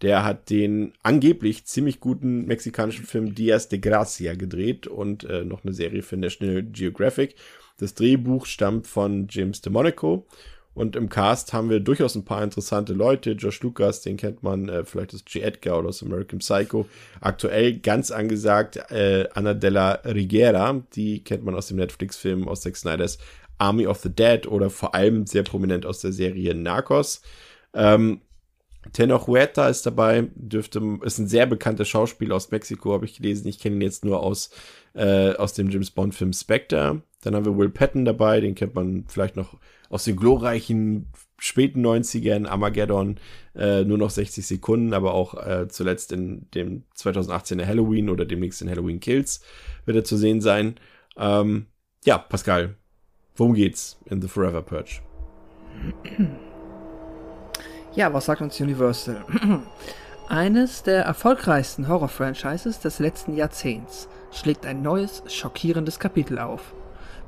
Der 0.03 0.25
hat 0.25 0.51
den 0.51 0.93
angeblich 1.03 1.67
ziemlich 1.67 2.01
guten 2.01 2.47
mexikanischen 2.47 3.05
Film 3.05 3.35
Dias 3.35 3.69
de 3.69 3.79
Gracia 3.79 4.35
gedreht 4.35 4.87
und 4.87 5.25
äh, 5.25 5.45
noch 5.45 5.65
eine 5.65 5.73
Serie 5.73 6.03
für 6.03 6.17
National 6.17 6.65
Geographic. 6.65 7.37
Das 7.79 7.95
Drehbuch 7.95 8.47
stammt 8.47 8.87
von 8.87 9.29
James 9.31 9.61
DeMonico 9.61 10.27
und 10.73 10.95
im 10.95 11.09
Cast 11.09 11.53
haben 11.53 11.69
wir 11.69 11.81
durchaus 11.81 12.15
ein 12.15 12.25
paar 12.25 12.43
interessante 12.45 12.93
Leute. 12.93 13.33
Josh 13.33 13.61
Lucas, 13.63 14.03
den 14.03 14.17
kennt 14.17 14.43
man 14.43 14.69
äh, 14.69 14.85
vielleicht 14.85 15.15
aus 15.15 15.25
G. 15.25 15.41
Edgar 15.41 15.79
oder 15.79 15.89
aus 15.89 16.03
American 16.03 16.39
Psycho. 16.39 16.87
Aktuell 17.21 17.79
ganz 17.79 18.11
angesagt 18.11 18.77
äh, 18.91 19.29
Anna 19.35 19.55
Della 19.55 19.95
Rigera, 20.05 20.83
die 20.95 21.25
kennt 21.25 21.45
man 21.45 21.55
aus 21.55 21.69
dem 21.69 21.77
Netflix-Film 21.79 22.47
aus 22.47 22.61
Zack 22.61 22.77
Snyders 22.77 23.19
Army 23.59 23.87
of 23.87 23.99
the 23.99 24.11
Dead 24.11 24.47
oder 24.47 24.71
vor 24.71 24.95
allem 24.95 25.27
sehr 25.27 25.43
prominent 25.43 25.85
aus 25.85 26.01
der 26.01 26.13
Serie 26.13 26.55
Narcos. 26.55 27.21
Ähm, 27.75 28.21
Huerta 28.97 29.69
ist 29.69 29.85
dabei, 29.85 30.29
dürfte, 30.35 30.81
ist 31.03 31.19
ein 31.19 31.29
sehr 31.29 31.47
bekannter 31.47 31.85
Schauspieler 31.85 32.37
aus 32.37 32.51
Mexiko, 32.51 32.95
habe 32.95 33.05
ich 33.05 33.17
gelesen. 33.17 33.49
Ich 33.49 33.59
kenne 33.59 33.77
ihn 33.77 33.83
jetzt 33.83 34.05
nur 34.05 34.23
aus, 34.23 34.51
äh, 34.95 35.35
aus 35.35 35.53
dem 35.53 35.69
James 35.69 35.91
Bond-Film 35.91 36.33
Spectre. 36.33 37.03
Dann 37.23 37.35
haben 37.35 37.45
wir 37.45 37.59
Will 37.59 37.69
Patton 37.69 38.05
dabei, 38.05 38.41
den 38.41 38.55
kennt 38.55 38.75
man 38.75 39.05
vielleicht 39.09 39.37
noch 39.37 39.59
aus 39.91 40.05
den 40.05 40.17
glorreichen 40.17 41.09
späten 41.37 41.85
90ern, 41.85 42.47
Armageddon, 42.47 43.19
äh, 43.55 43.85
nur 43.85 43.99
noch 43.99 44.11
60 44.11 44.47
Sekunden, 44.47 44.95
aber 44.95 45.13
auch 45.13 45.35
äh, 45.35 45.69
zuletzt 45.69 46.13
in 46.13 46.49
dem 46.53 46.85
2018er 46.97 47.67
Halloween 47.67 48.09
oder 48.09 48.25
demnächst 48.25 48.63
in 48.63 48.71
Halloween 48.71 49.01
Kills 49.01 49.43
wird 49.85 49.97
er 49.97 50.05
zu 50.05 50.17
sehen 50.17 50.41
sein. 50.41 50.77
Ähm, 51.17 51.67
ja, 52.05 52.19
Pascal, 52.19 52.77
worum 53.37 53.55
geht's 53.55 53.99
in 54.07 54.23
The 54.23 54.29
Forever 54.29 54.63
Purge? 54.63 55.01
Ja, 57.95 58.13
was 58.15 58.27
sagt 58.27 58.41
uns 58.41 58.61
Universal? 58.61 59.25
Eines 60.29 60.85
der 60.85 61.03
erfolgreichsten 61.03 61.89
Horror-Franchises 61.89 62.79
des 62.79 63.01
letzten 63.01 63.35
Jahrzehnts 63.35 64.09
schlägt 64.31 64.65
ein 64.65 64.83
neues, 64.83 65.25
schockierendes 65.27 65.99
Kapitel 65.99 66.39
auf. 66.39 66.73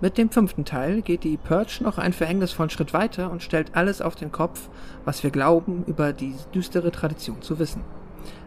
Mit 0.02 0.18
dem 0.18 0.31
fünften 0.31 0.64
Teil 0.64 1.00
geht 1.00 1.22
die 1.22 1.36
Purge 1.36 1.78
noch 1.81 1.97
einen 1.97 2.12
verhängnisvollen 2.12 2.70
Schritt 2.70 2.92
weiter 2.92 3.31
und 3.31 3.40
stellt 3.40 3.76
alles 3.76 4.02
auf 4.02 4.16
den 4.16 4.32
Kopf, 4.32 4.68
was 5.05 5.22
wir 5.22 5.31
glauben, 5.31 5.84
über 5.86 6.12
die 6.12 6.34
düstere 6.52 6.90
Tradition 6.90 7.40
zu 7.40 7.60
wissen. 7.60 7.84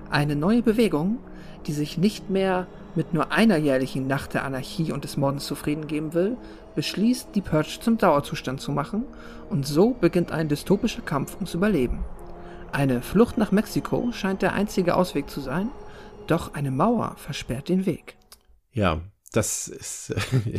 Eine 0.09 0.35
neue 0.35 0.61
Bewegung, 0.61 1.17
die 1.65 1.71
sich 1.71 1.97
nicht 1.97 2.29
mehr 2.29 2.67
mit 2.93 3.13
nur 3.13 3.31
einer 3.31 3.55
jährlichen 3.55 4.05
Nacht 4.05 4.33
der 4.33 4.43
Anarchie 4.43 4.91
und 4.91 5.05
des 5.05 5.15
Mordens 5.15 5.45
zufrieden 5.45 5.87
geben 5.87 6.13
will, 6.13 6.35
beschließt, 6.75 7.29
die 7.35 7.41
Purge 7.41 7.79
zum 7.79 7.97
Dauerzustand 7.97 8.59
zu 8.59 8.73
machen, 8.73 9.05
und 9.49 9.65
so 9.65 9.91
beginnt 9.91 10.33
ein 10.33 10.49
dystopischer 10.49 11.03
Kampf 11.03 11.35
ums 11.35 11.53
Überleben. 11.53 12.03
Eine 12.73 13.01
Flucht 13.01 13.37
nach 13.37 13.53
Mexiko 13.53 14.11
scheint 14.11 14.41
der 14.41 14.51
einzige 14.51 14.97
Ausweg 14.97 15.29
zu 15.29 15.39
sein, 15.39 15.69
doch 16.27 16.53
eine 16.53 16.71
Mauer 16.71 17.13
versperrt 17.15 17.69
den 17.69 17.85
Weg. 17.85 18.17
Ja, 18.73 18.99
das 19.35 19.67
ist, 19.67 20.13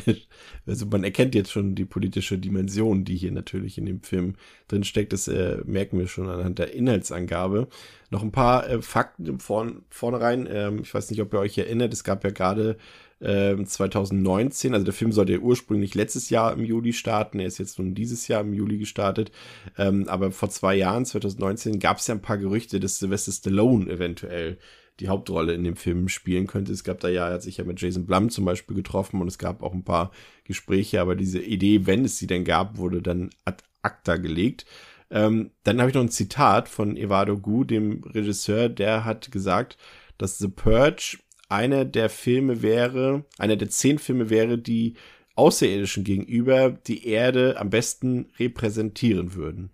also 0.67 0.87
man 0.87 1.05
erkennt 1.05 1.35
jetzt 1.35 1.51
schon 1.51 1.75
die 1.75 1.85
politische 1.85 2.39
Dimension, 2.39 3.05
die 3.05 3.17
hier 3.17 3.33
natürlich 3.33 3.79
in 3.79 3.87
dem 3.87 4.03
Film 4.03 4.35
drin 4.69 4.85
steckt. 4.85 5.13
Das 5.13 5.29
äh, 5.29 5.59
merken 5.65 5.99
wir 5.99 6.07
schon 6.07 6.29
anhand 6.29 6.59
der 6.59 6.75
Inhaltsangabe. 6.75 7.69
Noch 8.11 8.23
ein 8.23 8.33
paar 8.33 8.69
äh, 8.69 8.83
Fakten 8.83 9.41
vorn, 9.41 9.83
vornherein. 9.89 10.49
Ähm, 10.51 10.81
ich 10.83 10.93
weiß 10.93 11.11
nicht, 11.11 11.23
ob 11.23 11.33
ihr 11.33 11.41
euch 11.41 11.57
erinnert. 11.57 11.93
Es 11.93 12.05
gab 12.05 12.25
ja 12.25 12.31
gerade 12.31 12.77
äh, 13.21 13.57
2019, 13.57 14.75
also 14.75 14.85
der 14.85 14.93
Film 14.93 15.13
sollte 15.13 15.33
ja 15.33 15.39
ursprünglich 15.39 15.95
letztes 15.95 16.29
Jahr 16.29 16.53
im 16.53 16.65
Juli 16.65 16.93
starten. 16.93 17.41
Er 17.41 17.47
ist 17.47 17.59
jetzt 17.59 17.79
nun 17.79 17.95
dieses 17.95 18.29
Jahr 18.29 18.43
im 18.43 18.53
Juli 18.53 18.79
gestartet. 18.79 19.33
Ähm, 19.79 20.07
aber 20.09 20.33
vor 20.33 20.51
zwei 20.51 20.75
Jahren, 20.75 21.07
2019, 21.07 21.79
gab 21.79 21.99
es 21.99 22.07
ja 22.07 22.15
ein 22.15 22.23
paar 22.23 22.39
Gerüchte, 22.39 22.79
dass 22.79 22.99
Sylvester 22.99 23.33
Stallone 23.33 23.91
eventuell 23.91 24.59
die 25.01 25.09
Hauptrolle 25.09 25.55
in 25.55 25.65
dem 25.65 25.77
Film 25.77 26.09
spielen 26.09 26.47
könnte. 26.47 26.73
Es 26.73 26.85
gab 26.85 27.01
da 27.01 27.09
ja, 27.09 27.29
er 27.29 27.35
hat 27.35 27.43
sich 27.43 27.59
ja 27.59 27.65
mit 27.65 27.81
Jason 27.81 28.07
Blum 28.07 28.31
zum 28.31 28.45
Beispiel 28.45 28.77
getroffen 28.77 29.21
und 29.21 29.29
es 29.29 29.39
gab 29.39 29.63
auch 29.63 29.75
ein 29.75 29.85
paar 29.85 30.11
Gespräche, 30.45 31.01
aber 31.01 31.17
diese 31.17 31.41
Idee, 31.41 31.87
wenn 31.87 32.05
es 32.05 32.19
sie 32.19 32.27
denn 32.27 32.45
gab, 32.45 32.79
wurde 32.79 33.03
dann 33.03 33.31
ad 33.45 33.63
acta 33.83 34.17
gelegt. 34.17 34.67
Ähm, 35.11 35.51
dann 35.63 35.79
habe 35.79 35.91
ich 35.91 35.95
noch 35.95 36.03
ein 36.03 36.09
Zitat 36.09 36.69
von 36.69 36.97
Evado 36.97 37.39
Gu, 37.39 37.65
dem 37.65 38.03
Regisseur, 38.03 38.69
der 38.69 39.05
hat 39.05 39.31
gesagt, 39.31 39.77
dass 40.19 40.39
The 40.39 40.49
Purge 40.49 41.19
einer 41.49 41.85
der 41.85 42.09
Filme 42.09 42.63
wäre, 42.63 43.25
einer 43.39 43.57
der 43.57 43.69
zehn 43.69 43.99
Filme 43.99 44.31
wäre, 44.31 44.59
die 44.59 44.95
Außerirdischen 45.37 46.03
gegenüber 46.03 46.71
die 46.71 47.07
Erde 47.07 47.61
am 47.61 47.71
besten 47.71 48.31
repräsentieren 48.39 49.35
würden. 49.35 49.71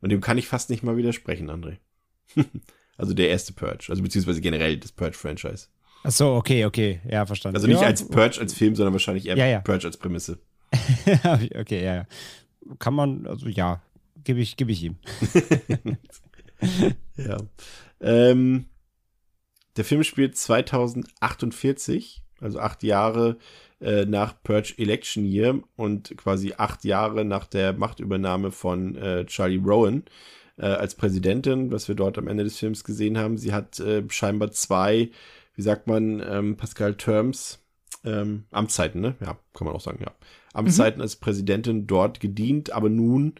Und 0.00 0.10
dem 0.10 0.20
kann 0.20 0.38
ich 0.38 0.46
fast 0.46 0.70
nicht 0.70 0.82
mal 0.82 0.96
widersprechen, 0.96 1.50
André. 1.50 1.76
Also 3.00 3.14
der 3.14 3.30
erste 3.30 3.54
Purge, 3.54 3.86
also 3.88 4.02
beziehungsweise 4.02 4.42
generell 4.42 4.76
das 4.76 4.92
Purge-Franchise. 4.92 5.68
Ach 6.02 6.10
so, 6.10 6.34
okay, 6.34 6.66
okay, 6.66 7.00
ja, 7.10 7.24
verstanden. 7.24 7.56
Also 7.56 7.66
nicht 7.66 7.80
ja. 7.80 7.86
als 7.86 8.06
Purge 8.06 8.38
als 8.38 8.52
Film, 8.52 8.74
sondern 8.74 8.92
wahrscheinlich 8.92 9.26
eher 9.26 9.38
ja, 9.38 9.46
ja. 9.46 9.60
Purge 9.60 9.86
als 9.86 9.96
Prämisse. 9.96 10.38
okay, 11.58 11.82
ja, 11.82 11.94
ja. 11.94 12.06
Kann 12.78 12.92
man, 12.92 13.26
also 13.26 13.48
ja, 13.48 13.82
gebe 14.22 14.40
ich, 14.40 14.58
gebe 14.58 14.70
ich 14.70 14.82
ihm. 14.82 14.98
ja. 17.16 17.38
Ähm, 18.02 18.66
der 19.78 19.84
Film 19.86 20.04
spielt 20.04 20.36
2048, 20.36 22.22
also 22.38 22.58
acht 22.58 22.82
Jahre 22.82 23.38
äh, 23.80 24.04
nach 24.04 24.42
Purge 24.42 24.74
Election 24.76 25.24
Year 25.24 25.58
und 25.76 26.14
quasi 26.18 26.52
acht 26.58 26.84
Jahre 26.84 27.24
nach 27.24 27.46
der 27.46 27.72
Machtübernahme 27.72 28.50
von 28.50 28.94
äh, 28.96 29.24
Charlie 29.24 29.56
Rowan 29.56 30.04
äh, 30.60 30.66
als 30.66 30.94
Präsidentin, 30.94 31.72
was 31.72 31.88
wir 31.88 31.94
dort 31.94 32.18
am 32.18 32.28
Ende 32.28 32.44
des 32.44 32.58
Films 32.58 32.84
gesehen 32.84 33.18
haben. 33.18 33.38
Sie 33.38 33.52
hat 33.52 33.80
äh, 33.80 34.02
scheinbar 34.08 34.50
zwei, 34.50 35.10
wie 35.54 35.62
sagt 35.62 35.86
man, 35.86 36.22
ähm, 36.24 36.56
Pascal 36.56 36.94
Terms, 36.94 37.60
ähm, 38.04 38.44
Amtszeiten, 38.50 39.00
ne? 39.00 39.16
Ja, 39.20 39.38
kann 39.54 39.66
man 39.66 39.74
auch 39.74 39.80
sagen, 39.80 40.00
ja. 40.02 40.12
Amtszeiten 40.52 40.98
mhm. 40.98 41.02
als 41.02 41.16
Präsidentin 41.16 41.86
dort 41.86 42.20
gedient, 42.20 42.72
aber 42.72 42.88
nun 42.88 43.34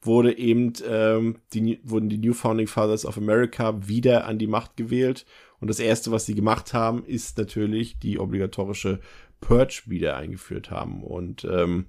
wurde 0.00 0.36
eben 0.36 0.72
ähm, 0.88 1.38
die, 1.52 1.80
wurden 1.84 2.08
die 2.08 2.18
New 2.18 2.32
Founding 2.32 2.66
Fathers 2.66 3.06
of 3.06 3.16
America 3.16 3.86
wieder 3.86 4.26
an 4.26 4.38
die 4.38 4.48
Macht 4.48 4.76
gewählt. 4.76 5.26
Und 5.60 5.68
das 5.68 5.78
erste, 5.78 6.10
was 6.10 6.26
sie 6.26 6.34
gemacht 6.34 6.74
haben, 6.74 7.04
ist 7.04 7.38
natürlich 7.38 7.98
die 8.00 8.18
obligatorische 8.18 9.00
Purge 9.40 9.82
wieder 9.86 10.16
eingeführt 10.16 10.70
haben. 10.70 11.04
Und 11.04 11.44
ähm, 11.44 11.86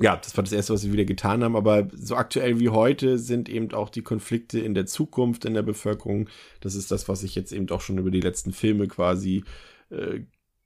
ja, 0.00 0.16
das 0.16 0.36
war 0.36 0.42
das 0.42 0.52
erste, 0.52 0.72
was 0.72 0.80
sie 0.80 0.92
wieder 0.92 1.04
getan 1.04 1.44
haben. 1.44 1.56
Aber 1.56 1.88
so 1.94 2.16
aktuell 2.16 2.58
wie 2.58 2.70
heute 2.70 3.18
sind 3.18 3.48
eben 3.48 3.72
auch 3.72 3.90
die 3.90 4.02
Konflikte 4.02 4.58
in 4.58 4.74
der 4.74 4.86
Zukunft 4.86 5.44
in 5.44 5.54
der 5.54 5.62
Bevölkerung. 5.62 6.28
Das 6.60 6.74
ist 6.74 6.90
das, 6.90 7.08
was 7.08 7.20
sich 7.20 7.34
jetzt 7.34 7.52
eben 7.52 7.70
auch 7.70 7.80
schon 7.80 7.98
über 7.98 8.10
die 8.10 8.20
letzten 8.20 8.52
Filme 8.52 8.88
quasi 8.88 9.44
äh, 9.90 10.20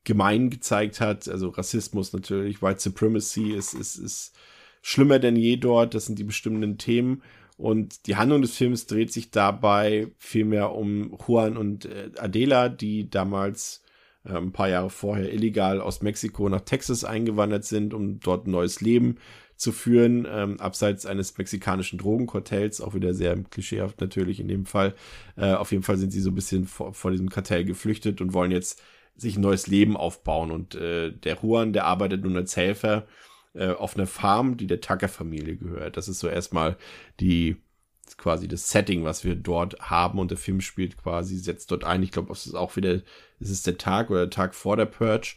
gemein 0.04 0.48
gezeigt 0.48 1.00
hat. 1.00 1.28
Also 1.28 1.50
Rassismus 1.50 2.12
natürlich, 2.14 2.62
White 2.62 2.80
Supremacy 2.80 3.52
ist, 3.52 3.74
ist, 3.74 3.96
ist 3.96 4.34
schlimmer 4.80 5.18
denn 5.18 5.36
je 5.36 5.56
dort. 5.56 5.94
Das 5.94 6.06
sind 6.06 6.18
die 6.18 6.24
bestimmenden 6.24 6.78
Themen. 6.78 7.22
Und 7.58 8.06
die 8.06 8.16
Handlung 8.16 8.40
des 8.40 8.56
Films 8.56 8.86
dreht 8.86 9.12
sich 9.12 9.30
dabei 9.30 10.12
vielmehr 10.16 10.72
um 10.72 11.18
Juan 11.26 11.56
und 11.56 11.84
äh, 11.84 12.12
Adela, 12.16 12.68
die 12.68 13.10
damals 13.10 13.82
äh, 14.28 14.36
ein 14.36 14.52
paar 14.52 14.68
Jahre 14.68 14.90
vorher 14.90 15.32
illegal 15.32 15.80
aus 15.80 16.02
Mexiko 16.02 16.48
nach 16.48 16.60
Texas 16.60 17.04
eingewandert 17.04 17.64
sind, 17.64 17.94
um 17.94 18.20
dort 18.20 18.46
ein 18.46 18.50
neues 18.50 18.80
Leben 18.80 19.16
zu 19.56 19.72
führen, 19.72 20.26
ähm, 20.30 20.60
abseits 20.60 21.04
eines 21.04 21.36
mexikanischen 21.36 21.98
Drogenkartells, 21.98 22.80
auch 22.80 22.94
wieder 22.94 23.12
sehr 23.12 23.36
klischeehaft 23.36 24.00
natürlich 24.00 24.38
in 24.38 24.46
dem 24.48 24.66
Fall. 24.66 24.94
Äh, 25.36 25.52
auf 25.54 25.72
jeden 25.72 25.82
Fall 25.82 25.98
sind 25.98 26.12
sie 26.12 26.20
so 26.20 26.30
ein 26.30 26.36
bisschen 26.36 26.66
vor, 26.66 26.94
vor 26.94 27.10
diesem 27.10 27.28
Kartell 27.28 27.64
geflüchtet 27.64 28.20
und 28.20 28.32
wollen 28.34 28.52
jetzt 28.52 28.80
sich 29.16 29.36
ein 29.36 29.42
neues 29.42 29.66
Leben 29.66 29.96
aufbauen. 29.96 30.52
Und 30.52 30.76
äh, 30.76 31.10
der 31.10 31.38
Juan, 31.42 31.72
der 31.72 31.86
arbeitet 31.86 32.22
nun 32.22 32.36
als 32.36 32.56
Helfer 32.56 33.06
äh, 33.54 33.70
auf 33.70 33.96
einer 33.96 34.06
Farm, 34.06 34.56
die 34.56 34.68
der 34.68 34.80
Tucker-Familie 34.80 35.56
gehört. 35.56 35.96
Das 35.96 36.06
ist 36.06 36.20
so 36.20 36.28
erstmal 36.28 36.76
die 37.18 37.56
quasi 38.16 38.48
das 38.48 38.70
Setting, 38.70 39.04
was 39.04 39.24
wir 39.24 39.34
dort 39.34 39.78
haben 39.80 40.18
und 40.18 40.30
der 40.30 40.38
Film 40.38 40.60
spielt 40.60 40.96
quasi, 40.96 41.36
setzt 41.36 41.70
dort 41.70 41.84
ein. 41.84 42.02
Ich 42.02 42.12
glaube, 42.12 42.32
es 42.32 42.46
ist 42.46 42.54
auch 42.54 42.76
wieder, 42.76 43.02
es 43.40 43.50
ist 43.50 43.66
der 43.66 43.76
Tag 43.76 44.10
oder 44.10 44.20
der 44.20 44.30
Tag 44.30 44.54
vor 44.54 44.76
der 44.76 44.86
Purge. 44.86 45.36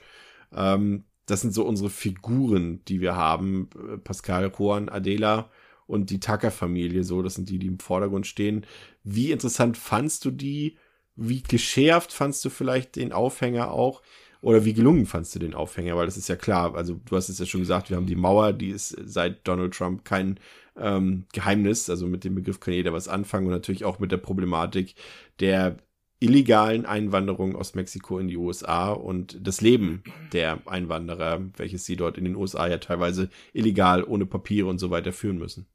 Ähm, 0.53 1.03
das 1.25 1.41
sind 1.41 1.53
so 1.53 1.65
unsere 1.65 1.89
Figuren, 1.89 2.83
die 2.85 3.01
wir 3.01 3.15
haben. 3.15 3.69
Pascal, 4.03 4.51
Juan, 4.57 4.89
Adela 4.89 5.49
und 5.87 6.09
die 6.09 6.19
Tucker-Familie, 6.19 7.03
so, 7.03 7.21
das 7.21 7.35
sind 7.35 7.49
die, 7.49 7.59
die 7.59 7.67
im 7.67 7.79
Vordergrund 7.79 8.25
stehen. 8.25 8.65
Wie 9.03 9.31
interessant 9.31 9.77
fandst 9.77 10.23
du 10.25 10.31
die? 10.31 10.77
Wie 11.15 11.43
geschärft 11.43 12.13
fandst 12.13 12.43
du 12.45 12.49
vielleicht 12.49 12.95
den 12.95 13.11
Aufhänger 13.11 13.71
auch? 13.71 14.01
Oder 14.41 14.65
wie 14.65 14.73
gelungen 14.73 15.05
fandst 15.05 15.35
du 15.35 15.39
den 15.39 15.53
Aufhänger? 15.53 15.95
Weil 15.95 16.07
das 16.07 16.17
ist 16.17 16.27
ja 16.27 16.35
klar, 16.35 16.75
also 16.75 16.99
du 17.05 17.15
hast 17.15 17.29
es 17.29 17.39
ja 17.39 17.45
schon 17.45 17.61
gesagt, 17.61 17.89
wir 17.89 17.97
haben 17.97 18.07
die 18.07 18.15
Mauer, 18.15 18.53
die 18.53 18.69
ist 18.69 18.95
seit 19.05 19.47
Donald 19.47 19.73
Trump 19.73 20.03
kein 20.03 20.39
ähm, 20.75 21.25
Geheimnis. 21.31 21.89
Also 21.89 22.07
mit 22.07 22.23
dem 22.23 22.35
Begriff 22.35 22.59
kann 22.59 22.73
jeder 22.73 22.93
was 22.93 23.07
anfangen 23.07 23.45
und 23.47 23.53
natürlich 23.53 23.85
auch 23.85 23.99
mit 23.99 24.11
der 24.11 24.17
Problematik 24.17 24.95
der 25.39 25.77
illegalen 26.19 26.85
Einwanderung 26.85 27.55
aus 27.55 27.73
Mexiko 27.73 28.19
in 28.19 28.27
die 28.27 28.37
USA 28.37 28.91
und 28.91 29.37
das 29.41 29.61
Leben 29.61 30.03
der 30.33 30.59
Einwanderer, 30.67 31.41
welches 31.57 31.85
sie 31.85 31.95
dort 31.95 32.17
in 32.17 32.25
den 32.25 32.35
USA 32.35 32.67
ja 32.67 32.77
teilweise 32.77 33.29
illegal 33.53 34.03
ohne 34.03 34.27
Papiere 34.27 34.67
und 34.67 34.77
so 34.77 34.91
weiter 34.91 35.13
führen 35.13 35.39
müssen. 35.39 35.65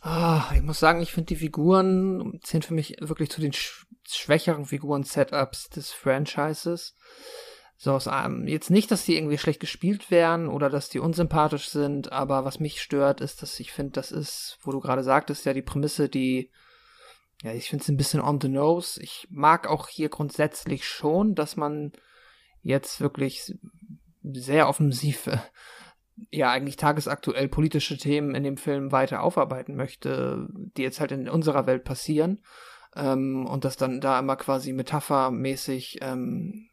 Ah, 0.00 0.50
ich 0.54 0.62
muss 0.62 0.80
sagen, 0.80 1.02
ich 1.02 1.12
finde 1.12 1.26
die 1.26 1.36
Figuren 1.36 2.40
zählen 2.42 2.62
für 2.62 2.74
mich 2.74 2.96
wirklich 3.00 3.30
zu 3.30 3.40
den 3.40 3.52
sch 3.52 3.86
schwächeren 4.08 4.64
Figuren-Setups 4.64 5.68
des 5.68 5.92
Franchises. 5.92 6.96
So 7.76 7.92
aus 7.92 8.08
einem, 8.08 8.48
jetzt 8.48 8.70
nicht, 8.70 8.90
dass 8.90 9.04
die 9.04 9.16
irgendwie 9.16 9.38
schlecht 9.38 9.60
gespielt 9.60 10.10
werden 10.10 10.48
oder 10.48 10.68
dass 10.68 10.88
die 10.88 10.98
unsympathisch 10.98 11.68
sind, 11.68 12.12
aber 12.12 12.44
was 12.44 12.60
mich 12.60 12.82
stört, 12.82 13.20
ist, 13.20 13.40
dass 13.40 13.60
ich 13.60 13.72
finde, 13.72 13.92
das 13.92 14.10
ist, 14.10 14.58
wo 14.62 14.72
du 14.72 14.80
gerade 14.80 15.02
sagtest, 15.04 15.46
ja 15.46 15.54
die 15.54 15.62
Prämisse, 15.62 16.08
die, 16.08 16.50
ja, 17.42 17.52
ich 17.52 17.68
finde 17.68 17.82
es 17.82 17.88
ein 17.88 17.96
bisschen 17.96 18.20
on 18.20 18.40
the 18.40 18.48
nose. 18.48 19.00
Ich 19.00 19.28
mag 19.30 19.68
auch 19.68 19.88
hier 19.88 20.08
grundsätzlich 20.08 20.86
schon, 20.86 21.34
dass 21.34 21.56
man 21.56 21.92
jetzt 22.62 23.00
wirklich 23.00 23.54
sehr 24.22 24.68
offensiv 24.68 25.30
ja 26.30 26.50
eigentlich 26.50 26.76
tagesaktuell 26.76 27.48
politische 27.48 27.96
Themen 27.96 28.34
in 28.34 28.42
dem 28.42 28.56
Film 28.56 28.92
weiter 28.92 29.22
aufarbeiten 29.22 29.76
möchte, 29.76 30.48
die 30.76 30.82
jetzt 30.82 31.00
halt 31.00 31.12
in 31.12 31.28
unserer 31.28 31.66
Welt 31.66 31.84
passieren. 31.84 32.42
Ähm, 32.96 33.46
und 33.46 33.64
das 33.64 33.76
dann 33.76 34.00
da 34.00 34.18
immer 34.18 34.36
quasi 34.36 34.72
metaphermäßig 34.72 35.98
ähm, 36.02 36.68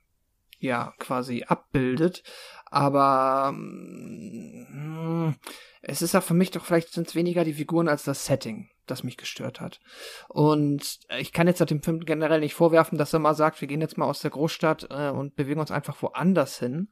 ja 0.60 0.94
quasi 1.00 1.44
abbildet. 1.48 2.24
Aber 2.66 3.52
mh, 3.54 5.28
mm, 5.30 5.36
es 5.82 6.02
ist 6.02 6.14
ja 6.14 6.22
für 6.22 6.34
mich 6.34 6.52
doch 6.52 6.66
vielleicht 6.66 6.92
sind 6.92 7.08
es 7.08 7.16
weniger 7.16 7.44
die 7.44 7.54
Figuren 7.54 7.88
als 7.88 8.04
das 8.04 8.26
Setting, 8.26 8.70
das 8.88 9.04
mich 9.04 9.18
gestört 9.18 9.62
hat. 9.62 9.80
Und 10.28 11.00
ich 11.18 11.32
kann 11.32 11.48
jetzt 11.48 11.60
dem 11.70 11.82
Film 11.82 12.02
generell 12.02 12.40
nicht 12.40 12.56
vorwerfen, 12.56 12.98
dass 12.98 13.14
er 13.14 13.20
mal 13.20 13.36
sagt, 13.36 13.62
wir 13.62 13.68
gehen 13.68 13.82
jetzt 13.82 13.98
mal 13.98 14.06
aus 14.06 14.22
der 14.22 14.32
Großstadt 14.32 14.88
äh, 14.90 15.10
und 15.10 15.36
bewegen 15.36 15.60
uns 15.60 15.72
einfach 15.72 16.02
woanders 16.02 16.60
hin. 16.60 16.90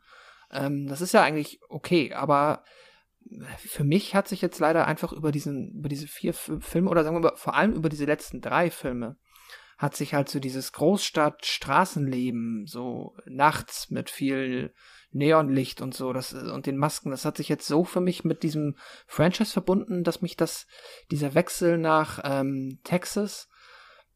Ähm, 0.51 0.87
das 0.87 1.01
ist 1.01 1.13
ja 1.13 1.23
eigentlich 1.23 1.59
okay, 1.69 2.13
aber 2.13 2.63
für 3.57 3.83
mich 3.83 4.13
hat 4.13 4.27
sich 4.27 4.41
jetzt 4.41 4.59
leider 4.59 4.85
einfach 4.85 5.11
über 5.11 5.31
diesen, 5.31 5.71
über 5.71 5.89
diese 5.89 6.07
vier 6.07 6.33
Filme 6.33 6.89
oder 6.89 7.03
sagen 7.03 7.15
wir 7.15 7.31
mal, 7.31 7.35
vor 7.35 7.55
allem 7.55 7.73
über 7.73 7.89
diese 7.89 8.05
letzten 8.05 8.41
drei 8.41 8.69
Filme 8.69 9.17
hat 9.77 9.95
sich 9.95 10.13
halt 10.13 10.29
so 10.29 10.39
dieses 10.39 10.71
Großstadt-Straßenleben 10.71 12.65
so 12.65 13.17
nachts 13.25 13.89
mit 13.89 14.09
viel 14.09 14.73
Neonlicht 15.11 15.81
und 15.81 15.93
so, 15.93 16.13
das, 16.13 16.33
und 16.33 16.65
den 16.65 16.77
Masken, 16.77 17.11
das 17.11 17.25
hat 17.25 17.37
sich 17.37 17.49
jetzt 17.49 17.67
so 17.67 17.83
für 17.83 18.01
mich 18.01 18.23
mit 18.23 18.43
diesem 18.43 18.75
Franchise 19.05 19.51
verbunden, 19.51 20.03
dass 20.03 20.21
mich 20.21 20.37
das, 20.37 20.67
dieser 21.11 21.33
Wechsel 21.33 21.77
nach 21.77 22.19
ähm, 22.23 22.79
Texas 22.83 23.49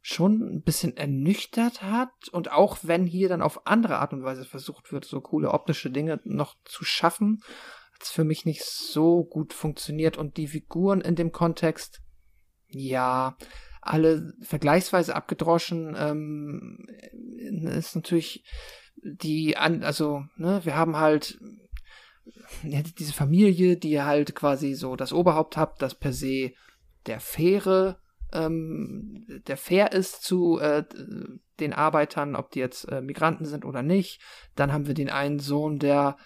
schon 0.01 0.41
ein 0.41 0.61
bisschen 0.61 0.95
ernüchtert 0.95 1.81
hat. 1.81 2.29
Und 2.31 2.51
auch 2.51 2.77
wenn 2.83 3.05
hier 3.05 3.29
dann 3.29 3.41
auf 3.41 3.67
andere 3.67 3.99
Art 3.99 4.13
und 4.13 4.23
Weise 4.23 4.45
versucht 4.45 4.91
wird, 4.91 5.05
so 5.05 5.21
coole 5.21 5.51
optische 5.51 5.89
Dinge 5.89 6.19
noch 6.23 6.55
zu 6.65 6.83
schaffen, 6.83 7.41
hat 7.93 8.03
es 8.03 8.11
für 8.11 8.23
mich 8.23 8.45
nicht 8.45 8.63
so 8.63 9.23
gut 9.23 9.53
funktioniert. 9.53 10.17
Und 10.17 10.37
die 10.37 10.47
Figuren 10.47 11.01
in 11.01 11.15
dem 11.15 11.31
Kontext, 11.31 12.01
ja, 12.67 13.37
alle 13.81 14.33
vergleichsweise 14.41 15.15
abgedroschen, 15.15 15.95
ähm, 15.97 16.85
ist 17.77 17.95
natürlich 17.95 18.43
die 19.01 19.55
an, 19.57 19.83
also, 19.83 20.23
ne, 20.35 20.61
wir 20.65 20.75
haben 20.75 20.97
halt 20.97 21.39
ja, 22.63 22.81
diese 22.81 23.13
Familie, 23.13 23.77
die 23.77 24.01
halt 24.01 24.35
quasi 24.35 24.73
so 24.73 24.95
das 24.95 25.13
Oberhaupt 25.13 25.57
hat, 25.57 25.81
das 25.81 25.95
per 25.95 26.13
se 26.13 26.51
der 27.05 27.19
faire 27.19 27.99
ähm, 28.33 29.25
der 29.48 29.58
fair 29.58 29.91
ist 29.91 30.24
zu 30.24 30.59
äh, 30.59 30.83
den 31.59 31.74
Arbeitern, 31.74 32.35
ob 32.35 32.51
die 32.51 32.59
jetzt 32.59 32.85
äh, 32.85 33.01
Migranten 33.01 33.45
sind 33.45 33.66
oder 33.66 33.83
nicht. 33.83 34.22
Dann 34.56 34.72
haben 34.72 34.88
wir 34.88 34.93
den 34.93 35.09
einen 35.09 35.40
Sohn, 35.40 35.80
der 35.80 36.17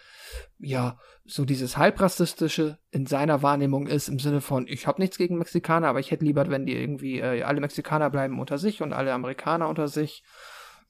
ja 0.59 0.97
so 1.25 1.45
dieses 1.45 1.77
halbrassistische 1.77 2.79
in 2.91 3.05
seiner 3.05 3.41
Wahrnehmung 3.41 3.87
ist 3.87 4.09
im 4.09 4.19
Sinne 4.19 4.41
von 4.41 4.67
ich 4.67 4.87
habe 4.87 5.01
nichts 5.01 5.17
gegen 5.17 5.37
Mexikaner, 5.37 5.87
aber 5.87 5.99
ich 5.99 6.11
hätte 6.11 6.25
lieber, 6.25 6.49
wenn 6.49 6.65
die 6.65 6.75
irgendwie 6.75 7.19
äh, 7.19 7.43
alle 7.43 7.61
Mexikaner 7.61 8.09
bleiben 8.09 8.39
unter 8.39 8.57
sich 8.57 8.81
und 8.81 8.93
alle 8.93 9.13
Amerikaner 9.13 9.69
unter 9.69 9.87
sich. 9.87 10.23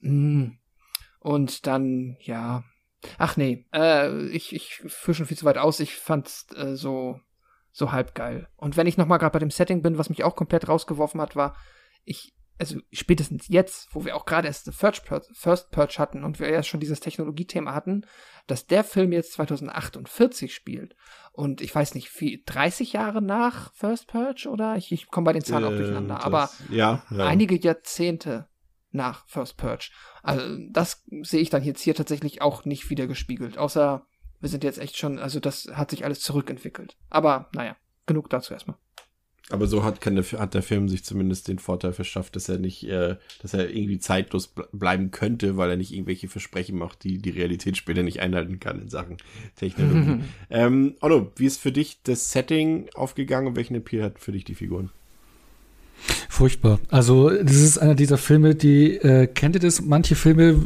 Mm. 0.00 0.48
Und 1.20 1.66
dann 1.66 2.16
ja, 2.20 2.64
ach 3.16 3.36
nee, 3.36 3.66
äh, 3.72 4.26
ich 4.28 4.54
ich 4.54 4.82
führe 4.86 5.14
schon 5.14 5.26
viel 5.26 5.38
zu 5.38 5.46
weit 5.46 5.58
aus. 5.58 5.80
Ich 5.80 5.94
fand's 5.94 6.46
äh, 6.54 6.74
so 6.74 7.20
so 7.74 7.90
halb 7.90 8.14
geil. 8.14 8.48
Und 8.56 8.76
wenn 8.76 8.86
ich 8.86 8.96
nochmal 8.96 9.18
gerade 9.18 9.32
bei 9.32 9.40
dem 9.40 9.50
Setting 9.50 9.82
bin, 9.82 9.98
was 9.98 10.08
mich 10.08 10.22
auch 10.22 10.36
komplett 10.36 10.68
rausgeworfen 10.68 11.20
hat, 11.20 11.34
war, 11.34 11.56
ich, 12.04 12.32
also 12.56 12.78
spätestens 12.92 13.48
jetzt, 13.48 13.88
wo 13.90 14.04
wir 14.04 14.14
auch 14.14 14.26
gerade 14.26 14.46
erst 14.46 14.72
First 14.72 15.04
Purge, 15.04 15.26
First 15.32 15.72
Purge 15.72 15.96
hatten 15.98 16.22
und 16.22 16.38
wir 16.38 16.46
erst 16.46 16.68
schon 16.68 16.78
dieses 16.78 17.00
Technologiethema 17.00 17.74
hatten, 17.74 18.06
dass 18.46 18.68
der 18.68 18.84
Film 18.84 19.10
jetzt 19.10 19.32
2048 19.32 20.54
spielt. 20.54 20.94
Und 21.32 21.60
ich 21.60 21.74
weiß 21.74 21.96
nicht, 21.96 22.08
wie, 22.20 22.44
30 22.46 22.92
Jahre 22.92 23.20
nach 23.20 23.74
First 23.74 24.06
Purge 24.06 24.48
oder? 24.48 24.76
Ich, 24.76 24.92
ich 24.92 25.08
komme 25.08 25.24
bei 25.24 25.32
den 25.32 25.42
Zahlen 25.42 25.64
äh, 25.64 25.66
auch 25.66 25.76
durcheinander. 25.76 26.14
Das, 26.14 26.24
aber 26.24 26.50
ja, 26.70 27.02
ja. 27.10 27.26
einige 27.26 27.58
Jahrzehnte 27.58 28.48
nach 28.92 29.26
First 29.26 29.56
Purge. 29.56 29.90
Also 30.22 30.44
das 30.70 31.02
sehe 31.22 31.40
ich 31.40 31.50
dann 31.50 31.64
jetzt 31.64 31.82
hier 31.82 31.96
tatsächlich 31.96 32.40
auch 32.40 32.64
nicht 32.64 32.88
wieder 32.88 33.08
gespiegelt. 33.08 33.58
Außer 33.58 34.06
wir 34.44 34.50
sind 34.50 34.62
jetzt 34.62 34.78
echt 34.78 34.98
schon, 34.98 35.18
also 35.18 35.40
das 35.40 35.70
hat 35.72 35.90
sich 35.90 36.04
alles 36.04 36.20
zurückentwickelt. 36.20 36.96
Aber 37.08 37.48
naja, 37.54 37.76
genug 38.04 38.28
dazu 38.28 38.52
erstmal. 38.52 38.76
Aber 39.48 39.66
so 39.66 39.84
hat, 39.84 40.02
kann 40.02 40.16
der, 40.16 40.24
hat 40.38 40.52
der 40.52 40.62
Film 40.62 40.90
sich 40.90 41.02
zumindest 41.02 41.48
den 41.48 41.58
Vorteil 41.58 41.94
verschafft, 41.94 42.36
dass 42.36 42.50
er 42.50 42.58
nicht, 42.58 42.84
äh, 42.84 43.16
dass 43.40 43.54
er 43.54 43.70
irgendwie 43.70 43.98
zeitlos 43.98 44.54
bleiben 44.72 45.10
könnte, 45.10 45.56
weil 45.56 45.70
er 45.70 45.76
nicht 45.78 45.92
irgendwelche 45.92 46.28
Versprechen 46.28 46.76
macht, 46.76 47.04
die 47.04 47.18
die 47.18 47.30
Realität 47.30 47.78
später 47.78 48.02
nicht 48.02 48.20
einhalten 48.20 48.60
kann 48.60 48.82
in 48.82 48.90
Sachen 48.90 49.16
Technologie. 49.56 50.24
ähm, 50.50 50.94
Otto, 51.00 51.32
wie 51.36 51.46
ist 51.46 51.60
für 51.60 51.72
dich 51.72 51.98
das 52.04 52.30
Setting 52.30 52.90
aufgegangen 52.94 53.48
und 53.48 53.56
welchen 53.56 53.74
Appeal 53.74 54.04
hat 54.04 54.18
für 54.18 54.32
dich 54.32 54.44
die 54.44 54.54
Figuren? 54.54 54.90
Furchtbar. 56.28 56.80
Also, 56.88 57.30
das 57.30 57.56
ist 57.56 57.78
einer 57.78 57.94
dieser 57.94 58.18
Filme, 58.18 58.54
die, 58.54 58.96
äh, 58.96 59.26
kennt 59.26 59.56
ihr 59.56 59.60
das? 59.60 59.80
Manche 59.80 60.16
Filme, 60.16 60.62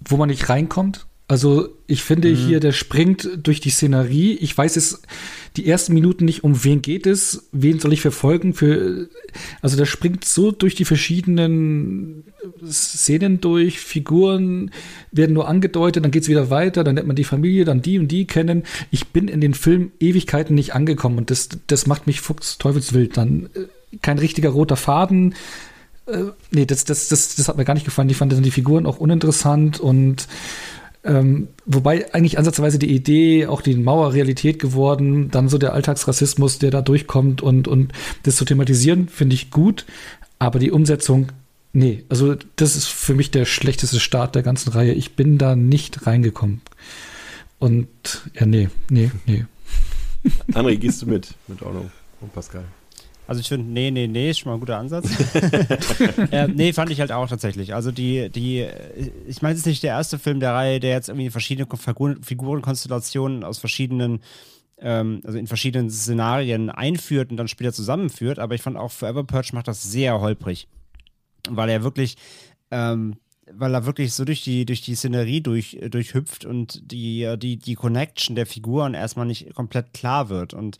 wo 0.00 0.16
man 0.16 0.28
nicht 0.28 0.48
reinkommt. 0.48 1.06
Also, 1.32 1.70
ich 1.86 2.02
finde 2.02 2.28
mhm. 2.28 2.36
hier, 2.36 2.60
der 2.60 2.72
springt 2.72 3.26
durch 3.42 3.58
die 3.58 3.70
Szenerie. 3.70 4.34
Ich 4.34 4.56
weiß 4.58 4.76
es 4.76 5.00
die 5.56 5.66
ersten 5.66 5.94
Minuten 5.94 6.26
nicht, 6.26 6.44
um 6.44 6.62
wen 6.62 6.82
geht 6.82 7.06
es, 7.06 7.48
wen 7.52 7.80
soll 7.80 7.94
ich 7.94 8.02
verfolgen. 8.02 8.52
Für, 8.52 9.08
also, 9.62 9.78
der 9.78 9.86
springt 9.86 10.26
so 10.26 10.50
durch 10.50 10.74
die 10.74 10.84
verschiedenen 10.84 12.24
Szenen 12.66 13.40
durch, 13.40 13.80
Figuren 13.80 14.72
werden 15.10 15.32
nur 15.32 15.48
angedeutet, 15.48 16.04
dann 16.04 16.10
geht's 16.10 16.28
wieder 16.28 16.50
weiter, 16.50 16.84
dann 16.84 16.96
nennt 16.96 17.06
man 17.06 17.16
die 17.16 17.24
Familie, 17.24 17.64
dann 17.64 17.80
die 17.80 17.98
und 17.98 18.08
die 18.08 18.26
kennen. 18.26 18.64
Ich 18.90 19.06
bin 19.06 19.26
in 19.26 19.40
den 19.40 19.54
Film 19.54 19.90
Ewigkeiten 20.00 20.54
nicht 20.54 20.74
angekommen 20.74 21.16
und 21.16 21.30
das, 21.30 21.48
das 21.66 21.86
macht 21.86 22.06
mich 22.06 22.20
fuchs 22.20 22.58
teufelswild. 22.58 23.16
Dann 23.16 23.48
äh, 23.54 23.96
kein 24.02 24.18
richtiger 24.18 24.50
roter 24.50 24.76
Faden. 24.76 25.34
Äh, 26.04 26.24
nee, 26.50 26.66
das, 26.66 26.84
das, 26.84 27.08
das, 27.08 27.36
das 27.36 27.48
hat 27.48 27.56
mir 27.56 27.64
gar 27.64 27.72
nicht 27.72 27.86
gefallen. 27.86 28.10
Ich 28.10 28.18
fand 28.18 28.34
die 28.34 28.50
Figuren 28.50 28.84
auch 28.84 28.98
uninteressant 28.98 29.80
und 29.80 30.28
ähm, 31.04 31.48
wobei 31.66 32.12
eigentlich 32.14 32.38
ansatzweise 32.38 32.78
die 32.78 32.94
Idee, 32.94 33.46
auch 33.46 33.60
die 33.60 33.74
Mauer 33.74 34.12
Realität 34.12 34.58
geworden, 34.58 35.30
dann 35.30 35.48
so 35.48 35.58
der 35.58 35.72
Alltagsrassismus, 35.72 36.58
der 36.58 36.70
da 36.70 36.80
durchkommt 36.80 37.42
und, 37.42 37.66
und 37.66 37.92
das 38.22 38.36
zu 38.36 38.44
thematisieren, 38.44 39.08
finde 39.08 39.34
ich 39.34 39.50
gut. 39.50 39.84
Aber 40.38 40.58
die 40.58 40.70
Umsetzung, 40.70 41.32
nee, 41.72 42.04
also 42.08 42.36
das 42.56 42.76
ist 42.76 42.86
für 42.86 43.14
mich 43.14 43.30
der 43.30 43.44
schlechteste 43.46 43.98
Start 43.98 44.34
der 44.34 44.42
ganzen 44.42 44.70
Reihe. 44.70 44.92
Ich 44.92 45.16
bin 45.16 45.38
da 45.38 45.56
nicht 45.56 46.06
reingekommen. 46.06 46.60
Und 47.58 47.88
ja, 48.34 48.46
nee, 48.46 48.68
nee, 48.88 49.10
nee. 49.26 49.44
André, 50.52 50.76
gehst 50.76 51.02
du 51.02 51.06
mit, 51.06 51.34
mit 51.48 51.62
Ordnung 51.62 51.90
und 52.20 52.32
Pascal? 52.32 52.64
Also 53.26 53.40
ich 53.40 53.48
finde, 53.48 53.70
nee, 53.70 53.90
nee, 53.90 54.08
nee, 54.08 54.30
ist 54.30 54.40
schon 54.40 54.50
mal 54.50 54.56
ein 54.56 54.60
guter 54.60 54.78
Ansatz. 54.78 55.08
äh, 56.32 56.48
nee, 56.48 56.72
fand 56.72 56.90
ich 56.90 57.00
halt 57.00 57.12
auch 57.12 57.28
tatsächlich. 57.28 57.74
Also 57.74 57.92
die, 57.92 58.28
die, 58.30 58.66
ich 59.26 59.42
meine, 59.42 59.54
es 59.54 59.60
ist 59.60 59.66
nicht 59.66 59.82
der 59.82 59.92
erste 59.92 60.18
Film 60.18 60.40
der 60.40 60.52
Reihe, 60.52 60.80
der 60.80 60.90
jetzt 60.90 61.08
irgendwie 61.08 61.30
verschiedene 61.30 61.68
Figurenkonstellationen 62.22 63.44
aus 63.44 63.58
verschiedenen, 63.58 64.20
ähm, 64.78 65.20
also 65.24 65.38
in 65.38 65.46
verschiedenen 65.46 65.88
Szenarien 65.90 66.68
einführt 66.68 67.30
und 67.30 67.36
dann 67.36 67.48
später 67.48 67.72
zusammenführt, 67.72 68.38
aber 68.38 68.54
ich 68.54 68.62
fand 68.62 68.76
auch 68.76 68.90
Forever 68.90 69.24
Purge 69.24 69.50
macht 69.52 69.68
das 69.68 69.82
sehr 69.82 70.20
holprig. 70.20 70.68
Weil 71.48 71.70
er 71.70 71.82
wirklich 71.82 72.16
ähm, 72.70 73.16
weil 73.56 73.74
er 73.74 73.86
wirklich 73.86 74.14
so 74.14 74.24
durch 74.24 74.42
die, 74.42 74.64
durch 74.64 74.80
die 74.80 74.94
Szenerie 74.94 75.40
durch, 75.40 75.78
durchhüpft 75.90 76.44
und 76.44 76.90
die, 76.90 77.34
die, 77.38 77.56
die 77.56 77.74
Connection 77.74 78.36
der 78.36 78.46
Figuren 78.46 78.94
erstmal 78.94 79.26
nicht 79.26 79.54
komplett 79.54 79.92
klar 79.92 80.28
wird. 80.28 80.54
Und 80.54 80.78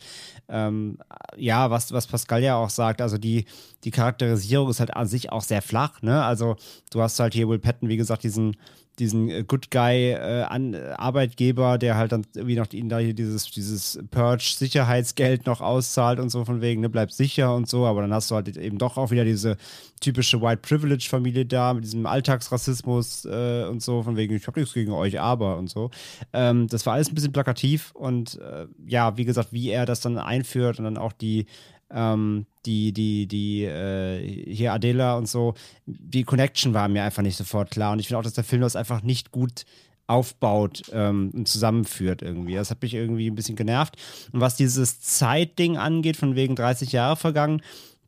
ähm, 0.49 0.97
ja, 1.37 1.69
was, 1.69 1.91
was 1.91 2.07
Pascal 2.07 2.43
ja 2.43 2.55
auch 2.55 2.69
sagt, 2.69 3.01
also 3.01 3.17
die, 3.17 3.45
die 3.83 3.91
Charakterisierung 3.91 4.69
ist 4.69 4.79
halt 4.79 4.95
an 4.95 5.07
sich 5.07 5.31
auch 5.31 5.41
sehr 5.41 5.61
flach, 5.61 6.01
ne? 6.01 6.23
Also 6.23 6.55
du 6.91 7.01
hast 7.01 7.19
halt 7.19 7.33
hier 7.33 7.47
Will 7.49 7.59
Patton, 7.59 7.89
wie 7.89 7.97
gesagt, 7.97 8.23
diesen, 8.23 8.55
diesen 8.99 9.29
äh, 9.29 9.43
Good 9.43 9.71
Guy 9.71 10.11
äh, 10.11 10.43
an, 10.43 10.73
äh, 10.73 10.93
Arbeitgeber, 10.97 11.77
der 11.77 11.97
halt 11.97 12.11
dann 12.11 12.25
irgendwie 12.35 12.55
noch 12.55 12.71
ihnen 12.71 12.89
da 12.89 12.99
hier 12.99 13.13
dieses, 13.13 13.49
dieses 13.51 13.99
Purge-Sicherheitsgeld 14.11 15.45
noch 15.45 15.61
auszahlt 15.61 16.19
und 16.19 16.29
so 16.29 16.45
von 16.45 16.61
wegen, 16.61 16.81
ne, 16.81 16.89
bleib 16.89 17.11
sicher 17.11 17.55
und 17.55 17.67
so, 17.67 17.85
aber 17.85 18.01
dann 18.01 18.13
hast 18.13 18.29
du 18.31 18.35
halt 18.35 18.55
eben 18.55 18.77
doch 18.77 18.97
auch 18.97 19.11
wieder 19.11 19.25
diese 19.25 19.57
typische 19.99 20.41
White 20.41 20.61
Privilege-Familie 20.61 21.45
da 21.45 21.73
mit 21.73 21.83
diesem 21.83 22.05
Alltagsrassismus 22.05 23.25
äh, 23.25 23.65
und 23.65 23.81
so, 23.81 24.03
von 24.03 24.15
wegen, 24.15 24.35
ich 24.35 24.45
hab 24.47 24.55
nichts 24.55 24.73
gegen 24.73 24.91
euch, 24.91 25.19
aber 25.19 25.57
und 25.57 25.69
so. 25.69 25.89
Ähm, 26.33 26.67
das 26.67 26.85
war 26.85 26.93
alles 26.93 27.09
ein 27.09 27.15
bisschen 27.15 27.33
plakativ 27.33 27.91
und 27.95 28.39
äh, 28.39 28.67
ja, 28.85 29.17
wie 29.17 29.25
gesagt, 29.25 29.53
wie 29.53 29.69
er 29.69 29.85
das 29.85 30.01
dann 30.01 30.17
einführt 30.17 30.77
und 30.77 30.85
dann 30.85 30.97
auch 30.97 31.13
die 31.13 31.45
ähm, 31.93 32.45
die, 32.65 32.91
die, 32.91 33.27
die, 33.27 33.63
äh, 33.63 34.51
hier 34.51 34.73
Adela 34.73 35.17
und 35.17 35.27
so, 35.27 35.53
die 35.85 36.23
Connection 36.23 36.73
war 36.73 36.87
mir 36.87 37.03
einfach 37.03 37.21
nicht 37.21 37.37
sofort 37.37 37.71
klar. 37.71 37.93
Und 37.93 37.99
ich 37.99 38.07
finde 38.07 38.19
auch, 38.19 38.23
dass 38.23 38.33
der 38.33 38.43
Film 38.43 38.61
das 38.61 38.75
einfach 38.75 39.03
nicht 39.03 39.31
gut 39.31 39.65
aufbaut 40.07 40.83
ähm, 40.91 41.31
und 41.33 41.47
zusammenführt 41.47 42.21
irgendwie. 42.21 42.55
Das 42.55 42.71
hat 42.71 42.81
mich 42.81 42.93
irgendwie 42.93 43.29
ein 43.29 43.35
bisschen 43.35 43.55
genervt. 43.55 43.95
Und 44.31 44.41
was 44.41 44.55
dieses 44.55 44.99
Zeitding 45.01 45.77
angeht, 45.77 46.17
von 46.17 46.35
wegen 46.35 46.55
30 46.55 46.91
Jahre 46.91 47.15
vergangen, 47.15 47.61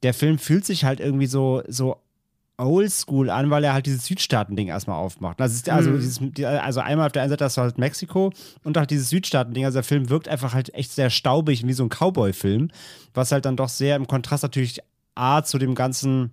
der 0.03 0.13
Film 0.13 0.37
fühlt 0.37 0.65
sich 0.65 0.83
halt 0.83 0.99
irgendwie 0.99 1.27
so, 1.27 1.63
so 1.67 1.97
oldschool 2.57 3.29
an, 3.29 3.49
weil 3.49 3.63
er 3.63 3.73
halt 3.73 3.85
dieses 3.85 4.05
Südstaaten-Ding 4.05 4.67
erstmal 4.67 4.97
aufmacht. 4.97 5.41
Also, 5.41 5.71
also, 5.71 5.91
mhm. 5.91 5.99
dieses, 5.99 6.21
also 6.61 6.79
einmal 6.79 7.07
auf 7.07 7.11
der 7.11 7.23
einen 7.23 7.31
Seite 7.31 7.45
hast 7.45 7.57
du 7.57 7.61
halt 7.61 7.77
Mexiko 7.77 8.31
und 8.63 8.77
auch 8.77 8.85
dieses 8.85 9.09
Südstaaten-Ding. 9.09 9.65
Also 9.65 9.77
der 9.77 9.83
Film 9.83 10.09
wirkt 10.09 10.27
einfach 10.27 10.53
halt 10.53 10.73
echt 10.73 10.91
sehr 10.91 11.09
staubig, 11.09 11.65
wie 11.67 11.73
so 11.73 11.83
ein 11.83 11.89
Cowboy-Film, 11.89 12.69
was 13.13 13.31
halt 13.31 13.45
dann 13.45 13.57
doch 13.57 13.69
sehr 13.69 13.95
im 13.95 14.07
Kontrast 14.07 14.43
natürlich 14.43 14.79
A 15.15 15.43
zu 15.43 15.57
dem 15.57 15.75
ganzen 15.75 16.31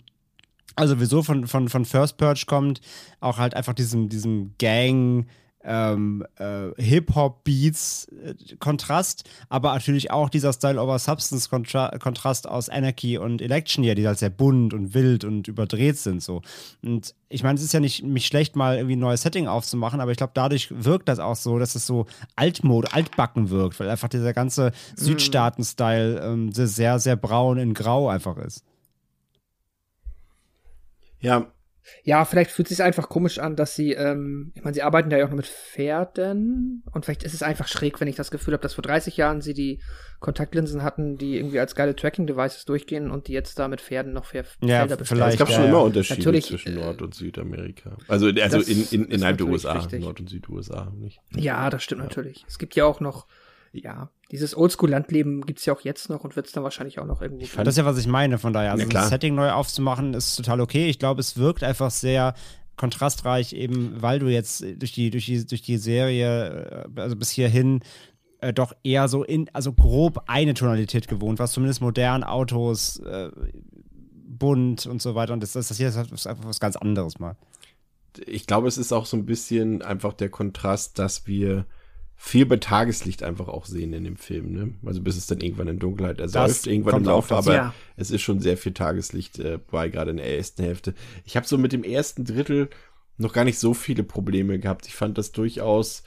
also 0.76 1.01
wieso 1.01 1.23
von, 1.23 1.47
von, 1.47 1.68
von 1.68 1.84
First 1.84 2.17
Purge 2.17 2.44
kommt, 2.47 2.81
auch 3.20 3.39
halt 3.39 3.55
einfach 3.55 3.75
diesem, 3.75 4.09
diesem 4.09 4.55
Gang, 4.59 5.26
ähm, 5.65 6.24
äh, 6.39 6.70
Hip-Hop-Beats-Kontrast, 6.76 9.24
äh, 9.24 9.28
aber 9.49 9.73
natürlich 9.73 10.10
auch 10.10 10.28
dieser 10.28 10.52
Style-over-Substance-Kontrast 10.52 12.49
aus 12.49 12.68
Anarchy 12.68 13.18
und 13.18 13.41
Election 13.41 13.84
Year, 13.84 13.94
die 13.94 14.07
halt 14.07 14.18
sehr 14.18 14.31
bunt 14.31 14.74
und 14.74 14.94
wild 14.94 15.24
und 15.24 15.49
überdreht 15.49 15.99
sind. 15.99 16.23
so. 16.23 16.42
Und 16.82 17.15
ich 17.28 17.42
meine, 17.42 17.57
es 17.57 17.65
ist 17.65 17.73
ja 17.73 17.81
nicht, 17.81 18.05
nicht 18.05 18.26
schlecht, 18.26 18.57
mal 18.57 18.76
irgendwie 18.76 18.97
ein 18.97 19.00
neues 19.00 19.23
Setting 19.23 19.49
aufzumachen, 19.49 20.00
aber 20.00 20.10
ich 20.10 20.18
glaube, 20.18 20.32
dadurch 20.34 20.68
wirkt 20.70 21.08
das 21.08 21.18
auch 21.18 21.36
so, 21.36 21.58
dass 21.58 21.74
es 21.74 21.86
so 21.86 22.07
altmod, 22.36 22.94
altbacken 22.94 23.50
wirkt, 23.50 23.81
weil 23.81 23.89
einfach 23.89 24.08
dieser 24.08 24.32
ganze 24.32 24.66
mhm. 24.66 24.97
Südstaaten-Style 24.97 26.20
ähm, 26.20 26.52
sehr, 26.52 26.99
sehr 26.99 27.16
braun 27.16 27.58
in 27.58 27.74
grau 27.74 28.08
einfach 28.08 28.36
ist. 28.36 28.65
Ja, 31.20 31.47
ja, 32.05 32.25
vielleicht 32.25 32.51
fühlt 32.51 32.70
es 32.70 32.77
sich 32.77 32.85
einfach 32.85 33.09
komisch 33.09 33.39
an, 33.39 33.57
dass 33.57 33.75
sie, 33.75 33.93
ähm, 33.93 34.52
ich 34.55 34.62
meine, 34.62 34.75
sie 34.75 34.83
arbeiten 34.83 35.11
ja 35.11 35.25
auch 35.25 35.31
noch 35.31 35.36
mit 35.36 35.47
Pferden 35.47 36.83
und 36.93 37.05
vielleicht 37.05 37.23
ist 37.23 37.35
es 37.35 37.43
einfach 37.43 37.69
schräg, 37.69 38.01
wenn 38.01 38.09
ich 38.09 38.17
das 38.17 38.31
Gefühl 38.31 38.55
habe, 38.55 38.62
dass 38.62 38.75
vor 38.75 38.83
30 38.83 39.17
Jahren 39.17 39.41
sie 39.41 39.55
die 39.55 39.81
Kontaktlinsen 40.20 40.83
hatten, 40.83 41.19
die 41.19 41.36
irgendwie 41.36 41.61
als 41.61 41.75
geile 41.75 41.97
Tracking-Devices 41.97 42.65
durchgehen 42.65 43.11
und 43.11 43.28
die 43.28 43.33
jetzt 43.33 43.59
da 43.59 43.69
mit 43.69 43.81
Pferden 43.81 44.12
noch 44.12 44.25
Pfer 44.27 44.44
ja, 44.62 44.81
Felder 44.81 44.97
bestellen. 44.97 45.23
Es 45.23 45.36
gab 45.36 45.51
schon 45.51 45.65
immer 45.65 45.83
Unterschiede 45.83 46.20
Natürlich, 46.20 46.47
zwischen 46.47 46.75
Nord- 46.75 47.01
äh, 47.01 47.05
und 47.05 47.15
Südamerika. 47.15 47.97
Also, 48.09 48.28
also 48.28 48.61
in, 48.61 48.86
in, 48.91 49.05
innerhalb 49.07 49.39
der 49.39 49.49
USA, 49.49 49.73
richtig. 49.73 50.01
Nord- 50.01 50.20
und 50.20 50.31
Süd-USA 50.31 50.93
nicht. 50.97 51.20
Ja, 51.35 51.69
das 51.70 51.83
stimmt 51.83 52.01
ja. 52.01 52.05
natürlich. 52.07 52.44
Es 52.49 52.59
gibt 52.59 52.77
ja 52.77 52.85
auch 52.85 53.01
noch 53.01 53.27
ja, 53.73 54.10
dieses 54.31 54.57
Oldschool-Landleben 54.57 55.47
gibt 55.47 55.59
es 55.59 55.67
ja 55.67 55.75
auch 55.75 55.81
jetzt 55.81 56.09
noch 56.10 56.25
und 56.25 56.36
wird 56.36 56.47
es 56.47 56.52
dann 56.52 56.62
wahrscheinlich 56.62 56.99
auch 56.99 57.07
noch 57.07 57.23
irgendwo 57.23 57.44
geben. 57.44 57.65
Das 57.65 57.75
ist 57.75 57.78
ja, 57.78 57.84
was 57.84 57.99
ich 57.99 58.07
meine, 58.07 58.39
von 58.39 58.52
daher. 58.52 58.73
Also, 58.73 58.84
ja, 58.84 58.91
das 58.91 59.09
Setting 59.09 59.34
neu 59.34 59.51
aufzumachen, 59.51 60.15
ist 60.15 60.36
total 60.36 60.60
okay. 60.60 60.89
Ich 60.89 60.99
glaube, 60.99 61.20
es 61.20 61.36
wirkt 61.36 61.65
einfach 61.65 61.91
sehr 61.91 62.34
kontrastreich, 62.76 63.52
eben 63.52 64.01
weil 64.01 64.18
du 64.18 64.28
jetzt 64.28 64.65
durch 64.76 64.92
die, 64.92 65.10
durch 65.10 65.26
die, 65.26 65.47
durch 65.47 65.62
die 65.62 65.78
Serie, 65.78 66.86
äh, 66.97 67.01
also 67.01 67.17
bis 67.17 67.31
hierhin, 67.31 67.81
äh, 68.41 68.52
doch 68.52 68.73
eher 68.83 69.09
so 69.09 69.23
in, 69.23 69.49
also 69.52 69.73
grob 69.73 70.25
eine 70.26 70.55
Tonalität 70.55 71.09
gewohnt 71.09 71.39
was 71.39 71.52
zumindest 71.52 71.81
modern, 71.81 72.25
Autos, 72.25 72.99
äh, 72.99 73.31
bunt 74.42 74.86
und 74.86 75.01
so 75.01 75.15
weiter. 75.15 75.33
Und 75.33 75.42
das, 75.42 75.52
das, 75.52 75.68
das 75.68 75.76
hier 75.76 75.89
ist 75.89 76.26
einfach 76.26 76.44
was 76.44 76.60
ganz 76.60 76.76
anderes 76.76 77.18
mal. 77.18 77.36
Ich 78.26 78.47
glaube, 78.47 78.68
es 78.68 78.76
ist 78.76 78.92
auch 78.92 79.07
so 79.07 79.17
ein 79.17 79.25
bisschen 79.25 79.83
einfach 79.83 80.12
der 80.12 80.28
Kontrast, 80.28 80.99
dass 80.99 81.26
wir 81.26 81.67
viel 82.25 82.47
bei 82.47 82.57
Tageslicht 82.57 83.25
einfach 83.25 83.49
auch 83.49 83.67
sehen 83.67 83.92
in 83.92 84.05
dem 84.05 84.17
Film, 84.17 84.52
ne? 84.52 84.75
Also 84.86 85.02
bis 85.02 85.17
es 85.17 85.26
dann 85.26 85.41
irgendwann 85.41 85.67
in 85.67 85.81
Dunkelheit 85.81 86.20
ersäuft, 86.20 86.68
irgendwann 86.68 86.99
im 86.99 87.05
Laufe, 87.05 87.34
aber 87.34 87.52
ja. 87.52 87.75
es 87.97 88.12
ist 88.12 88.23
schon 88.23 88.39
sehr 88.39 88.57
viel 88.57 88.73
Tageslicht 88.73 89.41
äh, 89.41 89.59
bei, 89.59 89.89
gerade 89.89 90.12
in 90.12 90.18
der 90.18 90.36
ersten 90.36 90.62
Hälfte. 90.62 90.94
Ich 91.25 91.36
habe 91.36 91.49
so 91.49 91.59
mit 91.59 91.73
dem 91.73 91.83
ersten 91.83 92.25
Drittel 92.25 92.70
noch 93.18 93.33
gar 93.33 93.42
nicht 93.42 93.59
so 93.59 93.75
viele 93.75 94.05
Probleme 94.05 94.60
gehabt. 94.60 94.86
Ich 94.86 94.94
fand 94.94 95.18
das 95.18 95.33
durchaus, 95.33 96.05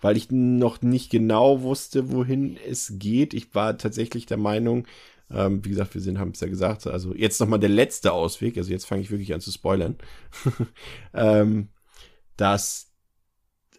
weil 0.00 0.16
ich 0.16 0.30
noch 0.30 0.80
nicht 0.80 1.10
genau 1.10 1.60
wusste, 1.60 2.10
wohin 2.10 2.56
es 2.66 2.94
geht. 2.96 3.34
Ich 3.34 3.54
war 3.54 3.76
tatsächlich 3.76 4.24
der 4.24 4.38
Meinung, 4.38 4.86
ähm, 5.30 5.62
wie 5.66 5.68
gesagt, 5.68 5.92
wir 5.92 6.00
sind, 6.00 6.18
haben 6.18 6.30
es 6.30 6.40
ja 6.40 6.48
gesagt, 6.48 6.86
also 6.86 7.14
jetzt 7.14 7.40
nochmal 7.40 7.60
der 7.60 7.68
letzte 7.68 8.14
Ausweg, 8.14 8.56
also 8.56 8.70
jetzt 8.70 8.86
fange 8.86 9.02
ich 9.02 9.10
wirklich 9.10 9.34
an 9.34 9.42
zu 9.42 9.52
spoilern, 9.52 9.98
ähm, 11.12 11.68
dass 12.38 12.87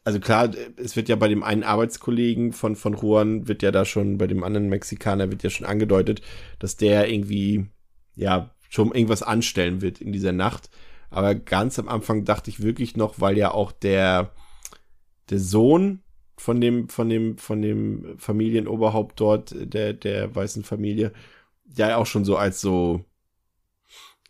also 0.03 0.19
klar, 0.19 0.49
es 0.77 0.95
wird 0.95 1.09
ja 1.09 1.15
bei 1.15 1.27
dem 1.27 1.43
einen 1.43 1.63
Arbeitskollegen 1.63 2.53
von, 2.53 2.75
von 2.75 2.95
Juan, 2.95 3.47
wird 3.47 3.61
ja 3.61 3.71
da 3.71 3.85
schon, 3.85 4.17
bei 4.17 4.27
dem 4.27 4.43
anderen 4.43 4.69
Mexikaner 4.69 5.31
wird 5.31 5.43
ja 5.43 5.49
schon 5.49 5.67
angedeutet, 5.67 6.21
dass 6.59 6.77
der 6.77 7.09
irgendwie, 7.11 7.67
ja, 8.15 8.51
schon 8.69 8.93
irgendwas 8.93 9.23
anstellen 9.23 9.81
wird 9.81 9.99
in 9.99 10.11
dieser 10.11 10.31
Nacht. 10.31 10.69
Aber 11.09 11.35
ganz 11.35 11.79
am 11.79 11.89
Anfang 11.89 12.23
dachte 12.23 12.49
ich 12.49 12.61
wirklich 12.61 12.95
noch, 12.95 13.19
weil 13.19 13.37
ja 13.37 13.51
auch 13.51 13.71
der, 13.71 14.31
der 15.29 15.39
Sohn 15.39 16.03
von 16.37 16.61
dem, 16.61 16.87
von 16.87 17.09
dem, 17.09 17.37
von 17.37 17.61
dem 17.61 18.17
Familienoberhaupt 18.17 19.19
dort, 19.19 19.55
der, 19.57 19.93
der 19.93 20.35
weißen 20.35 20.63
Familie, 20.63 21.11
ja 21.75 21.97
auch 21.97 22.05
schon 22.05 22.25
so 22.25 22.37
als 22.37 22.61
so, 22.61 23.05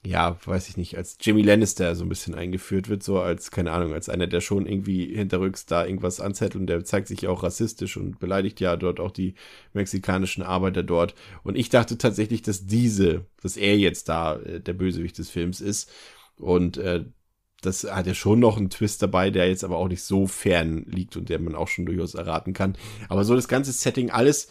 ja, 0.05 0.37
weiß 0.45 0.69
ich 0.69 0.77
nicht, 0.77 0.97
als 0.97 1.17
Jimmy 1.19 1.41
Lannister 1.41 1.93
so 1.93 2.05
ein 2.05 2.09
bisschen 2.09 2.33
eingeführt 2.33 2.87
wird, 2.87 3.03
so 3.03 3.19
als, 3.19 3.51
keine 3.51 3.71
Ahnung, 3.71 3.93
als 3.93 4.07
einer, 4.07 4.27
der 4.27 4.39
schon 4.39 4.65
irgendwie 4.65 5.13
hinterrücks 5.13 5.65
da 5.65 5.85
irgendwas 5.85 6.21
anzettelt 6.21 6.61
und 6.61 6.67
der 6.67 6.85
zeigt 6.85 7.09
sich 7.09 7.21
ja 7.21 7.29
auch 7.29 7.43
rassistisch 7.43 7.97
und 7.97 8.17
beleidigt 8.17 8.61
ja 8.61 8.77
dort 8.77 9.01
auch 9.01 9.11
die 9.11 9.35
mexikanischen 9.73 10.41
Arbeiter 10.41 10.83
dort. 10.83 11.15
Und 11.43 11.57
ich 11.57 11.67
dachte 11.67 11.97
tatsächlich, 11.97 12.41
dass 12.41 12.65
diese, 12.65 13.25
dass 13.41 13.57
er 13.57 13.77
jetzt 13.77 14.07
da 14.07 14.37
äh, 14.37 14.61
der 14.61 14.73
Bösewicht 14.73 15.17
des 15.17 15.29
Films 15.29 15.59
ist. 15.59 15.91
Und 16.37 16.77
äh, 16.77 17.03
das 17.61 17.83
hat 17.83 18.07
ja 18.07 18.13
schon 18.13 18.39
noch 18.39 18.55
einen 18.55 18.69
Twist 18.69 19.01
dabei, 19.03 19.31
der 19.31 19.49
jetzt 19.49 19.65
aber 19.65 19.77
auch 19.77 19.89
nicht 19.89 20.03
so 20.03 20.27
fern 20.27 20.85
liegt 20.87 21.17
und 21.17 21.27
der 21.27 21.39
man 21.39 21.55
auch 21.55 21.67
schon 21.67 21.85
durchaus 21.85 22.13
erraten 22.15 22.53
kann. 22.53 22.77
Aber 23.09 23.25
so 23.25 23.35
das 23.35 23.49
ganze 23.49 23.73
Setting, 23.73 24.11
alles 24.11 24.47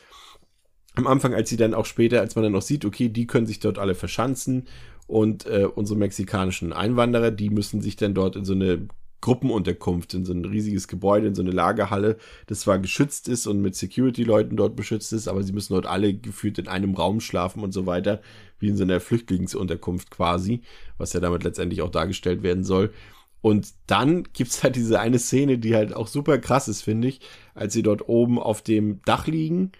am 0.94 1.06
Anfang, 1.06 1.32
als 1.32 1.48
sie 1.48 1.56
dann 1.56 1.72
auch 1.72 1.86
später, 1.86 2.20
als 2.20 2.34
man 2.34 2.42
dann 2.42 2.52
noch 2.52 2.60
sieht, 2.60 2.84
okay, 2.84 3.08
die 3.08 3.26
können 3.26 3.46
sich 3.46 3.60
dort 3.60 3.78
alle 3.78 3.94
verschanzen 3.94 4.66
und 5.08 5.46
äh, 5.46 5.64
unsere 5.64 5.98
mexikanischen 5.98 6.72
Einwanderer, 6.72 7.30
die 7.32 7.48
müssen 7.50 7.80
sich 7.80 7.96
dann 7.96 8.14
dort 8.14 8.36
in 8.36 8.44
so 8.44 8.52
eine 8.52 8.86
Gruppenunterkunft, 9.22 10.12
in 10.12 10.26
so 10.26 10.34
ein 10.34 10.44
riesiges 10.44 10.86
Gebäude, 10.86 11.26
in 11.26 11.34
so 11.34 11.42
eine 11.42 11.50
Lagerhalle, 11.50 12.18
das 12.46 12.60
zwar 12.60 12.78
geschützt 12.78 13.26
ist 13.26 13.46
und 13.46 13.60
mit 13.62 13.74
Security-Leuten 13.74 14.56
dort 14.56 14.76
beschützt 14.76 15.12
ist, 15.14 15.26
aber 15.26 15.42
sie 15.42 15.52
müssen 15.52 15.72
dort 15.72 15.86
alle 15.86 16.12
gefühlt 16.12 16.58
in 16.58 16.68
einem 16.68 16.94
Raum 16.94 17.20
schlafen 17.20 17.64
und 17.64 17.72
so 17.72 17.86
weiter, 17.86 18.20
wie 18.58 18.68
in 18.68 18.76
so 18.76 18.84
einer 18.84 19.00
Flüchtlingsunterkunft 19.00 20.10
quasi, 20.10 20.60
was 20.98 21.14
ja 21.14 21.20
damit 21.20 21.42
letztendlich 21.42 21.80
auch 21.80 21.90
dargestellt 21.90 22.42
werden 22.42 22.62
soll. 22.62 22.92
Und 23.40 23.72
dann 23.86 24.24
gibt's 24.34 24.62
halt 24.62 24.76
diese 24.76 25.00
eine 25.00 25.18
Szene, 25.18 25.56
die 25.56 25.74
halt 25.74 25.96
auch 25.96 26.06
super 26.06 26.38
krass 26.38 26.68
ist, 26.68 26.82
finde 26.82 27.08
ich, 27.08 27.20
als 27.54 27.72
sie 27.72 27.82
dort 27.82 28.08
oben 28.08 28.38
auf 28.38 28.60
dem 28.60 29.00
Dach 29.06 29.26
liegen 29.26 29.72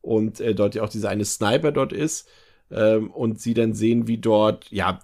und 0.00 0.40
äh, 0.40 0.54
dort 0.54 0.76
ja 0.76 0.84
auch 0.84 0.88
dieser 0.88 1.08
eine 1.08 1.24
Sniper 1.24 1.72
dort 1.72 1.92
ist 1.92 2.28
ähm, 2.70 3.10
und 3.10 3.40
sie 3.40 3.54
dann 3.54 3.74
sehen, 3.74 4.06
wie 4.08 4.18
dort, 4.18 4.70
ja, 4.70 5.00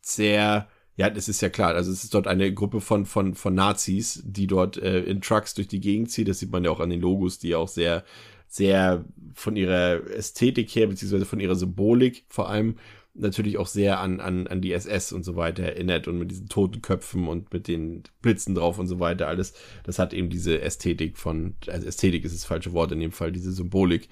sehr, 0.00 0.68
ja, 0.96 1.10
das 1.10 1.28
ist 1.28 1.40
ja 1.40 1.48
klar, 1.48 1.74
also 1.74 1.92
es 1.92 2.04
ist 2.04 2.14
dort 2.14 2.26
eine 2.26 2.52
Gruppe 2.52 2.80
von, 2.80 3.06
von, 3.06 3.34
von 3.34 3.54
Nazis, 3.54 4.22
die 4.24 4.46
dort 4.46 4.76
äh, 4.78 5.00
in 5.00 5.20
Trucks 5.20 5.54
durch 5.54 5.68
die 5.68 5.80
Gegend 5.80 6.10
zieht, 6.10 6.28
das 6.28 6.38
sieht 6.40 6.50
man 6.52 6.64
ja 6.64 6.70
auch 6.70 6.80
an 6.80 6.90
den 6.90 7.00
Logos, 7.00 7.38
die 7.38 7.54
auch 7.54 7.68
sehr, 7.68 8.04
sehr 8.48 9.04
von 9.34 9.56
ihrer 9.56 10.06
Ästhetik 10.10 10.74
her, 10.74 10.86
beziehungsweise 10.86 11.26
von 11.26 11.40
ihrer 11.40 11.54
Symbolik 11.54 12.24
vor 12.28 12.48
allem, 12.48 12.76
natürlich 13.18 13.58
auch 13.58 13.66
sehr 13.66 14.00
an, 14.00 14.20
an, 14.20 14.46
an 14.46 14.60
die 14.60 14.72
SS 14.72 15.12
und 15.12 15.24
so 15.24 15.36
weiter 15.36 15.64
erinnert 15.64 16.08
und 16.08 16.18
mit 16.18 16.30
diesen 16.30 16.48
toten 16.48 16.82
Köpfen 16.82 17.28
und 17.28 17.52
mit 17.52 17.68
den 17.68 18.04
Blitzen 18.22 18.54
drauf 18.54 18.78
und 18.78 18.86
so 18.86 19.00
weiter 19.00 19.28
alles. 19.28 19.54
Das 19.84 19.98
hat 19.98 20.12
eben 20.12 20.30
diese 20.30 20.60
Ästhetik 20.60 21.18
von, 21.18 21.54
also 21.66 21.86
Ästhetik 21.86 22.24
ist 22.24 22.34
das 22.34 22.44
falsche 22.44 22.72
Wort 22.72 22.92
in 22.92 23.00
dem 23.00 23.12
Fall, 23.12 23.32
diese 23.32 23.52
Symbolik. 23.52 24.08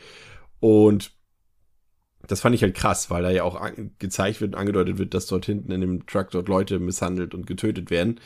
Und 0.60 1.12
das 2.26 2.40
fand 2.40 2.54
ich 2.54 2.62
halt 2.62 2.74
krass, 2.74 3.10
weil 3.10 3.22
da 3.22 3.30
ja 3.30 3.44
auch 3.44 3.60
gezeigt 3.98 4.40
wird 4.40 4.54
und 4.54 4.60
angedeutet 4.60 4.98
wird, 4.98 5.14
dass 5.14 5.26
dort 5.26 5.46
hinten 5.46 5.70
in 5.70 5.80
dem 5.80 6.06
Truck 6.06 6.30
dort 6.30 6.48
Leute 6.48 6.78
misshandelt 6.78 7.34
und 7.34 7.46
getötet 7.46 7.90
werden. 7.90 8.20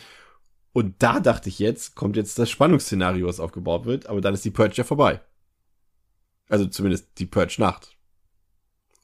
Und 0.73 1.02
da 1.02 1.20
dachte 1.20 1.49
ich 1.49 1.59
jetzt, 1.59 1.97
kommt 1.97 2.17
jetzt 2.17 2.39
das 2.39 2.49
Spannungsszenario, 2.49 3.27
was 3.27 3.41
aufgebaut 3.41 3.85
wird, 3.85 4.07
aber 4.07 4.20
dann 4.20 4.35
ist 4.35 4.44
die 4.44 4.51
Purge 4.51 4.77
ja 4.77 4.85
vorbei. 4.85 5.20
Also 6.49 6.67
zumindest 6.67 7.19
die 7.19 7.27
Purge-Nacht. 7.27 7.97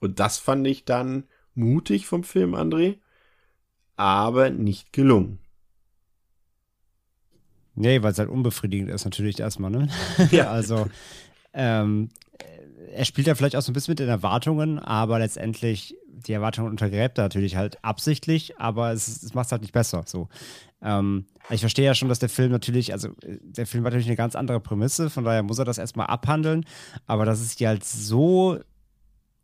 Und 0.00 0.20
das 0.20 0.38
fand 0.38 0.66
ich 0.66 0.84
dann 0.84 1.24
mutig 1.54 2.06
vom 2.06 2.22
Film, 2.22 2.54
André, 2.54 2.98
aber 3.96 4.50
nicht 4.50 4.92
gelungen. 4.92 5.38
Nee, 7.74 8.02
weil 8.02 8.12
es 8.12 8.18
halt 8.18 8.30
unbefriedigend 8.30 8.90
ist, 8.90 9.04
natürlich 9.04 9.40
erstmal, 9.40 9.70
ne? 9.70 9.88
Ja. 10.30 10.50
also, 10.50 10.88
ähm, 11.52 12.08
er 12.92 13.04
spielt 13.04 13.26
ja 13.26 13.34
vielleicht 13.34 13.56
auch 13.56 13.62
so 13.62 13.70
ein 13.70 13.74
bisschen 13.74 13.92
mit 13.92 13.98
den 13.98 14.08
Erwartungen, 14.08 14.78
aber 14.78 15.18
letztendlich, 15.18 15.96
die 16.08 16.32
Erwartungen 16.32 16.70
untergräbt 16.70 17.18
er 17.18 17.24
natürlich 17.24 17.56
halt 17.56 17.82
absichtlich, 17.84 18.58
aber 18.58 18.92
es, 18.92 19.22
es 19.22 19.34
macht 19.34 19.46
es 19.46 19.52
halt 19.52 19.62
nicht 19.62 19.72
besser. 19.72 20.02
So. 20.06 20.28
Ähm, 20.82 21.26
ich 21.50 21.60
verstehe 21.60 21.84
ja 21.84 21.94
schon, 21.94 22.08
dass 22.08 22.18
der 22.18 22.28
Film 22.28 22.50
natürlich, 22.50 22.92
also 22.92 23.08
der 23.22 23.66
Film 23.66 23.84
hat 23.84 23.92
natürlich 23.92 24.08
eine 24.08 24.16
ganz 24.16 24.34
andere 24.34 24.60
Prämisse, 24.60 25.10
von 25.10 25.24
daher 25.24 25.42
muss 25.42 25.58
er 25.58 25.64
das 25.64 25.78
erstmal 25.78 26.06
abhandeln, 26.06 26.64
aber 27.06 27.24
dass 27.24 27.40
es 27.40 27.56
dir 27.56 27.68
halt 27.68 27.84
so 27.84 28.58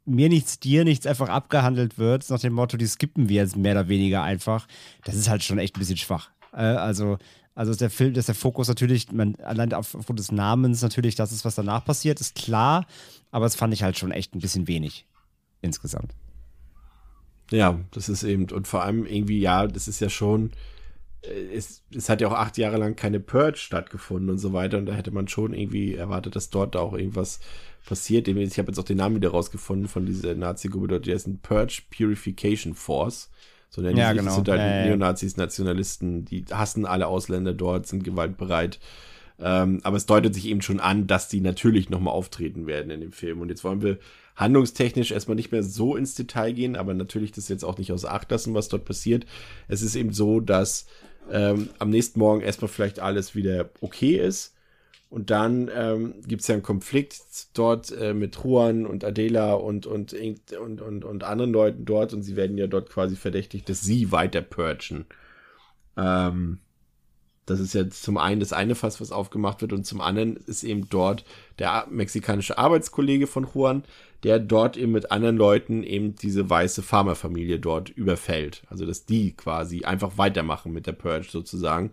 mir 0.05 0.29
nichts, 0.29 0.59
dir 0.59 0.85
nichts 0.85 1.07
einfach 1.07 1.29
abgehandelt 1.29 1.97
wird, 1.97 2.29
nach 2.29 2.41
dem 2.41 2.55
Motto, 2.55 2.77
die 2.77 2.87
skippen 2.87 3.29
wir 3.29 3.43
jetzt 3.43 3.57
mehr 3.57 3.73
oder 3.73 3.89
weniger 3.89 4.23
einfach, 4.23 4.67
das 5.05 5.15
ist 5.15 5.29
halt 5.29 5.45
schon 5.45 5.59
echt 5.59 5.77
ein 5.77 5.81
bisschen 5.81 5.97
schwach. 5.97 6.31
Äh, 6.53 6.63
also 6.63 7.19
also 7.55 7.71
ist 7.71 7.81
der 7.81 7.91
Film, 7.91 8.15
dass 8.15 8.27
der 8.27 8.35
Fokus 8.35 8.69
natürlich, 8.69 9.13
man, 9.13 9.37
allein 9.37 9.75
aufgrund 9.75 10.19
des 10.19 10.33
Namens 10.33 10.81
natürlich, 10.81 11.17
das 11.17 11.33
ist, 11.33 11.45
was 11.45 11.55
danach 11.55 11.85
passiert, 11.85 12.21
ist 12.21 12.35
klar, 12.35 12.87
aber 13.33 13.47
es 13.47 13.57
fand 13.57 13.75
ich 13.75 13.83
halt 13.83 13.99
schon 13.99 14.13
echt 14.13 14.37
ein 14.37 14.41
bisschen 14.41 14.69
wenig 14.69 15.07
insgesamt. 15.61 16.15
Ja, 17.51 17.81
das 17.91 18.09
ist 18.09 18.23
eben, 18.23 18.49
und 18.51 18.69
vor 18.69 18.83
allem 18.83 19.05
irgendwie, 19.05 19.41
ja, 19.41 19.67
das 19.67 19.89
ist 19.89 20.01
ja 20.01 20.09
schon, 20.09 20.53
äh, 21.23 21.55
es, 21.55 21.83
es 21.95 22.09
hat 22.09 22.21
ja 22.21 22.29
auch 22.29 22.33
acht 22.33 22.57
Jahre 22.59 22.77
lang 22.77 22.95
keine 22.95 23.21
Purge 23.21 23.59
stattgefunden 23.59 24.31
und 24.31 24.39
so 24.39 24.53
weiter, 24.53 24.79
und 24.79 24.87
da 24.87 24.93
hätte 24.93 25.11
man 25.11 25.29
schon 25.29 25.53
irgendwie 25.53 25.95
erwartet, 25.95 26.37
dass 26.37 26.51
dort 26.51 26.77
auch 26.77 26.95
irgendwas 26.95 27.41
passiert. 27.85 28.29
Ich 28.29 28.59
habe 28.59 28.69
jetzt 28.69 28.79
auch 28.79 28.85
den 28.85 28.99
Namen 28.99 29.17
wieder 29.17 29.31
rausgefunden 29.31 29.89
von 29.89 30.07
dieser 30.07 30.35
Nazi-Gruppe 30.35 30.89
dort, 30.89 31.07
die 31.07 31.13
heißt 31.13 31.43
Purge 31.43 31.83
Purification 31.91 32.75
Force. 32.75 33.31
So 33.71 33.81
nennen 33.81 33.97
ja, 33.97 34.13
genau. 34.13 34.35
Sind 34.35 34.49
halt 34.49 34.61
ja. 34.61 34.85
Neonazis, 34.87 35.37
Nationalisten, 35.37 36.25
die 36.27 36.45
hassen 36.51 36.85
alle 36.85 37.07
Ausländer 37.07 37.55
dort, 37.55 37.87
sind 37.87 38.05
gewaltbereit. 38.05 38.79
Ähm, 39.43 39.81
aber 39.83 39.97
es 39.97 40.07
deutet 40.07 40.35
sich 40.35 40.47
eben 40.47 40.63
schon 40.63 40.81
an, 40.81 41.07
dass 41.07 41.29
die 41.29 41.41
natürlich 41.41 41.91
nochmal 41.91 42.15
auftreten 42.15 42.67
werden 42.67 42.91
in 42.91 43.01
dem 43.01 43.13
Film. 43.13 43.41
Und 43.41 43.49
jetzt 43.49 43.65
wollen 43.65 43.83
wir 43.83 43.99
handlungstechnisch 44.37 45.11
erstmal 45.11 45.35
nicht 45.35 45.53
mehr 45.53 45.63
so 45.63 45.97
ins 45.97 46.15
Detail 46.15 46.53
gehen, 46.53 46.77
aber 46.77 46.95
natürlich 46.95 47.33
das 47.33 47.49
jetzt 47.49 47.65
auch 47.65 47.79
nicht 47.79 47.93
außer 47.93 48.13
Acht 48.13 48.31
lassen, 48.31 48.55
was 48.55 48.69
dort 48.69 48.85
passiert. 48.85 49.27
Es 49.69 49.83
ist 49.83 49.97
eben 49.97 50.13
so, 50.13 50.41
dass 50.41 50.87
ähm, 51.31 51.71
am 51.79 51.91
nächsten 51.91 52.19
Morgen 52.19 52.41
erstmal 52.41 52.69
vielleicht 52.69 53.01
alles 53.01 53.35
wieder 53.35 53.71
okay 53.81 54.17
ist. 54.17 54.55
Und 55.11 55.29
dann 55.29 55.71
ähm, 55.75 56.15
gibt 56.27 56.41
es 56.41 56.49
ja 56.49 56.55
einen 56.55 56.63
Konflikt 56.63 57.21
dort 57.53 57.93
äh, 57.93 58.15
mit 58.15 58.35
Juan 58.43 58.87
und 58.87 59.05
Adela 59.05 59.53
und, 59.53 59.85
und, 59.85 60.15
und, 60.15 60.81
und, 60.81 61.05
und 61.05 61.25
anderen 61.25 61.53
Leuten 61.53 61.85
dort 61.85 62.15
und 62.15 62.23
sie 62.23 62.35
werden 62.35 62.57
ja 62.57 62.67
dort 62.67 62.89
quasi 62.89 63.15
verdächtigt, 63.17 63.69
dass 63.69 63.83
sie 63.83 64.11
weiter 64.11 64.41
purgen. 64.41 65.05
Ähm, 65.99 66.61
das 67.47 67.61
ist 67.61 67.75
ja 67.75 67.89
zum 67.89 68.19
einen 68.19 68.41
das 68.41 68.53
eine 68.53 68.75
Fass, 68.75 69.01
was 69.01 69.13
aufgemacht 69.13 69.61
wird 69.61 69.73
und 69.73 69.85
zum 69.85 70.01
anderen 70.01 70.37
ist 70.37 70.63
eben 70.63 70.89
dort 70.89 71.25
der 71.59 71.87
mexikanische 71.91 72.57
Arbeitskollege 72.57 73.27
von 73.27 73.49
Juan, 73.53 73.85
der 74.23 74.39
dort 74.39 74.77
eben 74.77 74.93
mit 74.93 75.11
anderen 75.11 75.37
Leuten 75.37 75.83
eben 75.83 76.15
diese 76.15 76.49
weiße 76.49 76.83
Farmerfamilie 76.83 77.59
dort 77.59 77.89
überfällt. 77.91 78.63
Also 78.69 78.87
dass 78.87 79.07
die 79.07 79.33
quasi 79.33 79.85
einfach 79.85 80.19
weitermachen 80.19 80.73
mit 80.73 80.87
der 80.87 80.93
Purge 80.93 81.27
sozusagen 81.29 81.91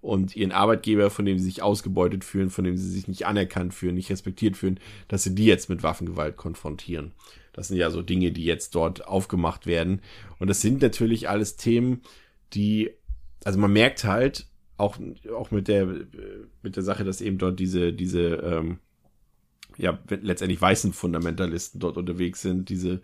und 0.00 0.36
ihren 0.36 0.52
Arbeitgeber, 0.52 1.10
von 1.10 1.24
dem 1.24 1.38
sie 1.38 1.44
sich 1.44 1.62
ausgebeutet 1.62 2.24
fühlen, 2.24 2.50
von 2.50 2.64
dem 2.64 2.76
sie 2.76 2.88
sich 2.88 3.08
nicht 3.08 3.26
anerkannt 3.26 3.74
fühlen, 3.74 3.94
nicht 3.94 4.10
respektiert 4.10 4.56
fühlen, 4.56 4.78
dass 5.08 5.24
sie 5.24 5.34
die 5.34 5.46
jetzt 5.46 5.68
mit 5.68 5.82
Waffengewalt 5.82 6.36
konfrontieren. 6.36 7.12
Das 7.52 7.68
sind 7.68 7.76
ja 7.76 7.90
so 7.90 8.02
Dinge, 8.02 8.32
die 8.32 8.44
jetzt 8.44 8.74
dort 8.74 9.06
aufgemacht 9.06 9.66
werden. 9.66 10.00
Und 10.38 10.48
das 10.48 10.60
sind 10.60 10.82
natürlich 10.82 11.28
alles 11.28 11.56
Themen, 11.56 12.02
die, 12.54 12.90
also 13.44 13.58
man 13.58 13.72
merkt 13.72 14.04
halt, 14.04 14.46
auch, 14.76 14.98
auch 15.34 15.50
mit 15.50 15.68
der, 15.68 15.86
mit 16.62 16.76
der 16.76 16.82
Sache, 16.82 17.04
dass 17.04 17.20
eben 17.20 17.38
dort 17.38 17.60
diese, 17.60 17.92
diese, 17.92 18.20
ähm, 18.36 18.78
ja, 19.78 19.98
letztendlich 20.08 20.60
weißen 20.60 20.92
Fundamentalisten 20.92 21.80
dort 21.80 21.96
unterwegs 21.96 22.42
sind, 22.42 22.68
diese 22.68 23.00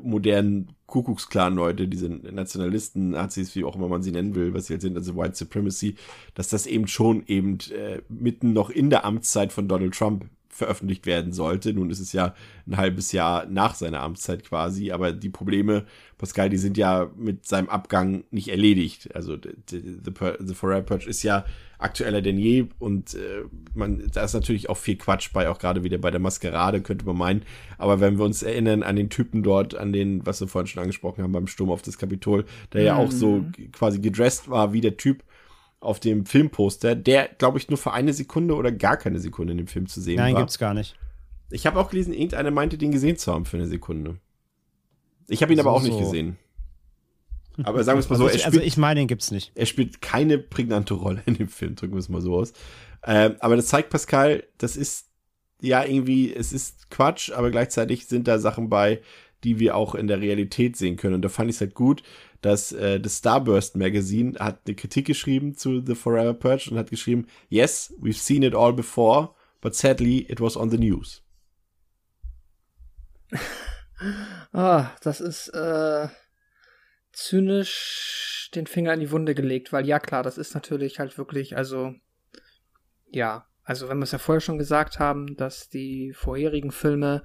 modernen 0.00 0.68
Kuckucksklan-Leute, 0.86 1.88
diese 1.88 2.08
Nationalisten, 2.08 3.10
Nazis, 3.10 3.54
wie 3.54 3.64
auch 3.64 3.76
immer 3.76 3.88
man 3.88 4.02
sie 4.02 4.12
nennen 4.12 4.34
will, 4.34 4.54
was 4.54 4.66
sie 4.66 4.74
halt 4.74 4.82
sind, 4.82 4.96
also 4.96 5.16
White 5.16 5.36
Supremacy, 5.36 5.96
dass 6.34 6.48
das 6.48 6.66
eben 6.66 6.86
schon 6.86 7.24
eben 7.26 7.58
äh, 7.70 8.00
mitten 8.08 8.52
noch 8.52 8.70
in 8.70 8.90
der 8.90 9.04
Amtszeit 9.04 9.52
von 9.52 9.68
Donald 9.68 9.94
Trump 9.94 10.26
veröffentlicht 10.54 11.04
werden 11.04 11.32
sollte. 11.32 11.74
Nun 11.74 11.90
ist 11.90 11.98
es 11.98 12.12
ja 12.12 12.34
ein 12.66 12.76
halbes 12.76 13.10
Jahr 13.12 13.46
nach 13.46 13.74
seiner 13.74 14.00
Amtszeit 14.00 14.44
quasi, 14.44 14.92
aber 14.92 15.12
die 15.12 15.28
Probleme, 15.28 15.84
Pascal, 16.16 16.48
die 16.48 16.58
sind 16.58 16.78
ja 16.78 17.10
mit 17.16 17.46
seinem 17.46 17.68
Abgang 17.68 18.24
nicht 18.30 18.48
erledigt. 18.48 19.14
Also 19.14 19.36
the, 19.36 19.50
the, 19.68 20.12
the 20.38 20.54
Forever 20.54 20.82
Purge 20.82 21.08
ist 21.08 21.24
ja 21.24 21.44
aktueller 21.78 22.22
denn 22.22 22.38
je 22.38 22.66
und 22.78 23.14
äh, 23.14 23.44
man, 23.74 24.08
da 24.12 24.24
ist 24.24 24.32
natürlich 24.32 24.70
auch 24.70 24.76
viel 24.76 24.96
Quatsch 24.96 25.32
bei, 25.32 25.48
auch 25.48 25.58
gerade 25.58 25.82
wieder 25.82 25.98
bei 25.98 26.12
der 26.12 26.20
Maskerade, 26.20 26.80
könnte 26.80 27.04
man 27.04 27.18
meinen. 27.18 27.42
Aber 27.76 28.00
wenn 28.00 28.16
wir 28.16 28.24
uns 28.24 28.42
erinnern 28.42 28.84
an 28.84 28.94
den 28.94 29.10
Typen 29.10 29.42
dort, 29.42 29.74
an 29.74 29.92
den, 29.92 30.24
was 30.24 30.40
wir 30.40 30.46
vorhin 30.46 30.68
schon 30.68 30.82
angesprochen 30.82 31.24
haben, 31.24 31.32
beim 31.32 31.48
Sturm 31.48 31.70
auf 31.70 31.82
das 31.82 31.98
Kapitol, 31.98 32.44
der 32.72 32.82
ja 32.82 32.96
auch 32.96 33.10
so 33.10 33.44
quasi 33.72 33.98
gedresst 33.98 34.48
war 34.48 34.72
wie 34.72 34.80
der 34.80 34.96
Typ, 34.96 35.24
auf 35.84 36.00
dem 36.00 36.26
Filmposter, 36.26 36.94
der, 36.94 37.28
glaube 37.38 37.58
ich, 37.58 37.68
nur 37.68 37.78
für 37.78 37.92
eine 37.92 38.12
Sekunde 38.12 38.54
oder 38.54 38.72
gar 38.72 38.96
keine 38.96 39.18
Sekunde 39.18 39.52
in 39.52 39.58
dem 39.58 39.66
Film 39.66 39.86
zu 39.86 40.00
sehen 40.00 40.16
Nein, 40.16 40.34
war. 40.34 40.42
gibt's 40.42 40.58
gar 40.58 40.74
nicht. 40.74 40.96
Ich 41.50 41.66
habe 41.66 41.78
auch 41.78 41.90
gelesen, 41.90 42.12
irgendeiner 42.12 42.50
meinte, 42.50 42.78
den 42.78 42.90
gesehen 42.90 43.16
zu 43.16 43.32
haben 43.32 43.44
für 43.44 43.56
eine 43.56 43.66
Sekunde. 43.66 44.18
Ich 45.28 45.42
habe 45.42 45.52
ihn 45.52 45.56
So, 45.58 45.62
aber 45.62 45.72
auch 45.72 45.82
nicht 45.82 45.92
so. 45.92 45.98
gesehen. 46.00 46.36
Aber 47.62 47.84
sagen 47.84 47.98
wir 47.98 48.00
es 48.00 48.08
mal 48.08 48.16
so, 48.18 48.24
also, 48.26 48.38
er 48.38 48.46
also 48.46 48.56
spielt, 48.58 48.66
ich 48.66 48.76
meine, 48.76 49.00
den 49.00 49.08
gibt's 49.08 49.30
nicht. 49.30 49.52
er 49.54 49.66
spielt 49.66 50.00
keine 50.02 50.38
prägnante 50.38 50.94
Rolle 50.94 51.22
in 51.26 51.34
dem 51.34 51.48
Film, 51.48 51.76
drücken 51.76 51.94
wir 51.94 52.00
es 52.00 52.08
mal 52.08 52.20
so 52.20 52.34
aus. 52.34 52.52
Ähm, 53.06 53.36
aber 53.40 53.56
das 53.56 53.66
zeigt 53.66 53.90
Pascal, 53.90 54.44
das 54.58 54.76
ist 54.76 55.06
ja 55.60 55.84
irgendwie, 55.84 56.34
es 56.34 56.52
ist 56.52 56.90
Quatsch, 56.90 57.30
aber 57.30 57.50
gleichzeitig 57.50 58.06
sind 58.06 58.26
da 58.26 58.38
Sachen 58.38 58.68
bei, 58.68 59.00
die 59.44 59.58
wir 59.58 59.76
auch 59.76 59.94
in 59.94 60.08
der 60.08 60.20
Realität 60.20 60.76
sehen 60.76 60.96
können. 60.96 61.14
Und 61.14 61.22
da 61.22 61.28
fand 61.28 61.50
ich 61.50 61.56
es 61.56 61.60
halt 61.60 61.74
gut, 61.74 62.02
dass 62.44 62.72
äh, 62.72 63.00
das 63.00 63.18
Starburst 63.18 63.74
Magazine 63.74 64.38
hat 64.38 64.60
eine 64.66 64.76
Kritik 64.76 65.06
geschrieben 65.06 65.54
zu 65.54 65.80
The 65.80 65.94
Forever 65.94 66.34
Purge 66.34 66.70
und 66.70 66.78
hat 66.78 66.90
geschrieben, 66.90 67.26
yes, 67.48 67.94
we've 67.98 68.18
seen 68.18 68.42
it 68.42 68.54
all 68.54 68.74
before, 68.74 69.34
but 69.62 69.74
sadly 69.74 70.26
it 70.30 70.40
was 70.40 70.56
on 70.56 70.70
the 70.70 70.78
news. 70.78 71.22
Ah, 74.52 74.90
das 75.02 75.20
ist 75.20 75.48
äh, 75.48 76.08
zynisch 77.12 78.50
den 78.54 78.66
Finger 78.66 78.92
in 78.92 79.00
die 79.00 79.10
Wunde 79.10 79.34
gelegt, 79.34 79.72
weil 79.72 79.86
ja 79.86 79.98
klar, 79.98 80.22
das 80.22 80.36
ist 80.36 80.52
natürlich 80.52 80.98
halt 80.98 81.16
wirklich, 81.16 81.56
also 81.56 81.94
ja, 83.06 83.46
also 83.62 83.88
wenn 83.88 83.98
wir 83.98 84.04
es 84.04 84.12
ja 84.12 84.18
vorher 84.18 84.40
schon 84.40 84.58
gesagt 84.58 84.98
haben, 84.98 85.36
dass 85.36 85.70
die 85.70 86.12
vorherigen 86.12 86.70
Filme 86.70 87.24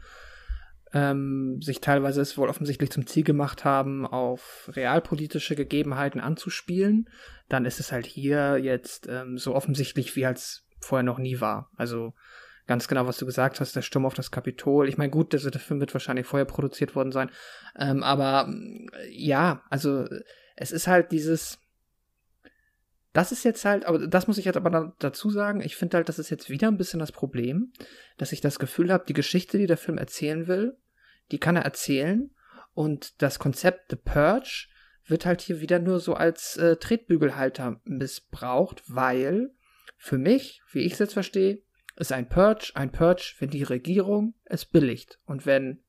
ähm, 0.93 1.61
sich 1.61 1.81
teilweise 1.81 2.21
es 2.21 2.37
wohl 2.37 2.49
offensichtlich 2.49 2.91
zum 2.91 3.05
Ziel 3.05 3.23
gemacht 3.23 3.65
haben, 3.65 4.05
auf 4.05 4.69
realpolitische 4.73 5.55
Gegebenheiten 5.55 6.19
anzuspielen, 6.19 7.09
dann 7.47 7.65
ist 7.65 7.79
es 7.79 7.91
halt 7.91 8.05
hier 8.05 8.57
jetzt 8.57 9.07
ähm, 9.07 9.37
so 9.37 9.55
offensichtlich, 9.55 10.15
wie 10.15 10.25
als 10.25 10.65
vorher 10.79 11.03
noch 11.03 11.19
nie 11.19 11.41
war. 11.41 11.69
Also 11.75 12.13
ganz 12.67 12.87
genau, 12.87 13.05
was 13.07 13.17
du 13.17 13.25
gesagt 13.25 13.59
hast, 13.59 13.75
der 13.75 13.81
Sturm 13.81 14.05
auf 14.05 14.13
das 14.13 14.31
Kapitol. 14.31 14.87
Ich 14.87 14.97
meine, 14.97 15.11
gut, 15.11 15.33
der 15.33 15.39
Film 15.39 15.79
wird 15.79 15.93
wahrscheinlich 15.93 16.25
vorher 16.25 16.45
produziert 16.45 16.95
worden 16.95 17.11
sein, 17.11 17.29
ähm, 17.77 18.03
aber 18.03 18.53
ja, 19.09 19.63
also 19.69 20.07
es 20.55 20.71
ist 20.71 20.87
halt 20.87 21.11
dieses, 21.11 21.59
das 23.13 23.31
ist 23.31 23.43
jetzt 23.43 23.65
halt, 23.65 23.85
aber 23.85 24.07
das 24.07 24.27
muss 24.27 24.37
ich 24.37 24.45
jetzt 24.45 24.57
aber 24.57 24.93
dazu 24.99 25.29
sagen, 25.29 25.61
ich 25.61 25.75
finde 25.75 25.97
halt, 25.97 26.09
das 26.09 26.19
ist 26.19 26.29
jetzt 26.29 26.49
wieder 26.49 26.67
ein 26.67 26.77
bisschen 26.77 26.99
das 26.99 27.11
Problem, 27.11 27.73
dass 28.17 28.31
ich 28.31 28.41
das 28.41 28.59
Gefühl 28.59 28.91
habe, 28.91 29.05
die 29.07 29.13
Geschichte, 29.13 29.57
die 29.57 29.67
der 29.67 29.77
Film 29.77 29.97
erzählen 29.97 30.47
will, 30.47 30.77
die 31.31 31.39
kann 31.39 31.55
er 31.55 31.63
erzählen. 31.63 32.31
Und 32.73 33.21
das 33.21 33.39
Konzept 33.39 33.89
The 33.89 33.95
Purge 33.95 34.67
wird 35.05 35.25
halt 35.25 35.41
hier 35.41 35.59
wieder 35.59 35.79
nur 35.79 35.99
so 35.99 36.13
als 36.13 36.55
äh, 36.57 36.77
Tretbügelhalter 36.77 37.81
missbraucht, 37.83 38.83
weil 38.87 39.51
für 39.97 40.17
mich, 40.17 40.61
wie 40.71 40.81
ich 40.81 40.93
es 40.93 40.99
jetzt 40.99 41.13
verstehe, 41.13 41.63
ist 41.95 42.11
ein 42.11 42.29
Purge 42.29 42.71
ein 42.75 42.91
Purge, 42.91 43.35
wenn 43.39 43.49
die 43.49 43.63
Regierung 43.63 44.35
es 44.45 44.65
billigt. 44.65 45.19
Und 45.25 45.45
wenn 45.45 45.81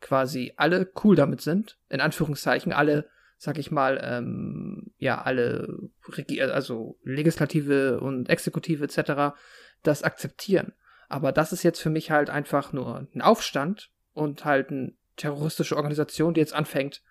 quasi 0.00 0.54
alle 0.56 0.90
cool 1.02 1.16
damit 1.16 1.40
sind, 1.40 1.78
in 1.88 2.00
Anführungszeichen 2.00 2.72
alle 2.72 3.10
sag 3.38 3.56
ich 3.58 3.70
mal, 3.70 4.00
ähm, 4.02 4.90
ja, 4.98 5.22
alle, 5.22 5.88
Regi 6.08 6.42
also 6.42 6.98
Legislative 7.04 8.00
und 8.00 8.28
Exekutive 8.28 8.84
etc., 8.84 9.38
das 9.84 10.02
akzeptieren. 10.02 10.72
Aber 11.08 11.30
das 11.30 11.52
ist 11.52 11.62
jetzt 11.62 11.80
für 11.80 11.88
mich 11.88 12.10
halt 12.10 12.30
einfach 12.30 12.72
nur 12.72 13.06
ein 13.14 13.22
Aufstand 13.22 13.90
und 14.12 14.44
halt 14.44 14.70
eine 14.70 14.92
terroristische 15.16 15.76
Organisation, 15.76 16.34
die 16.34 16.40
jetzt 16.40 16.52
anfängt, 16.52 17.02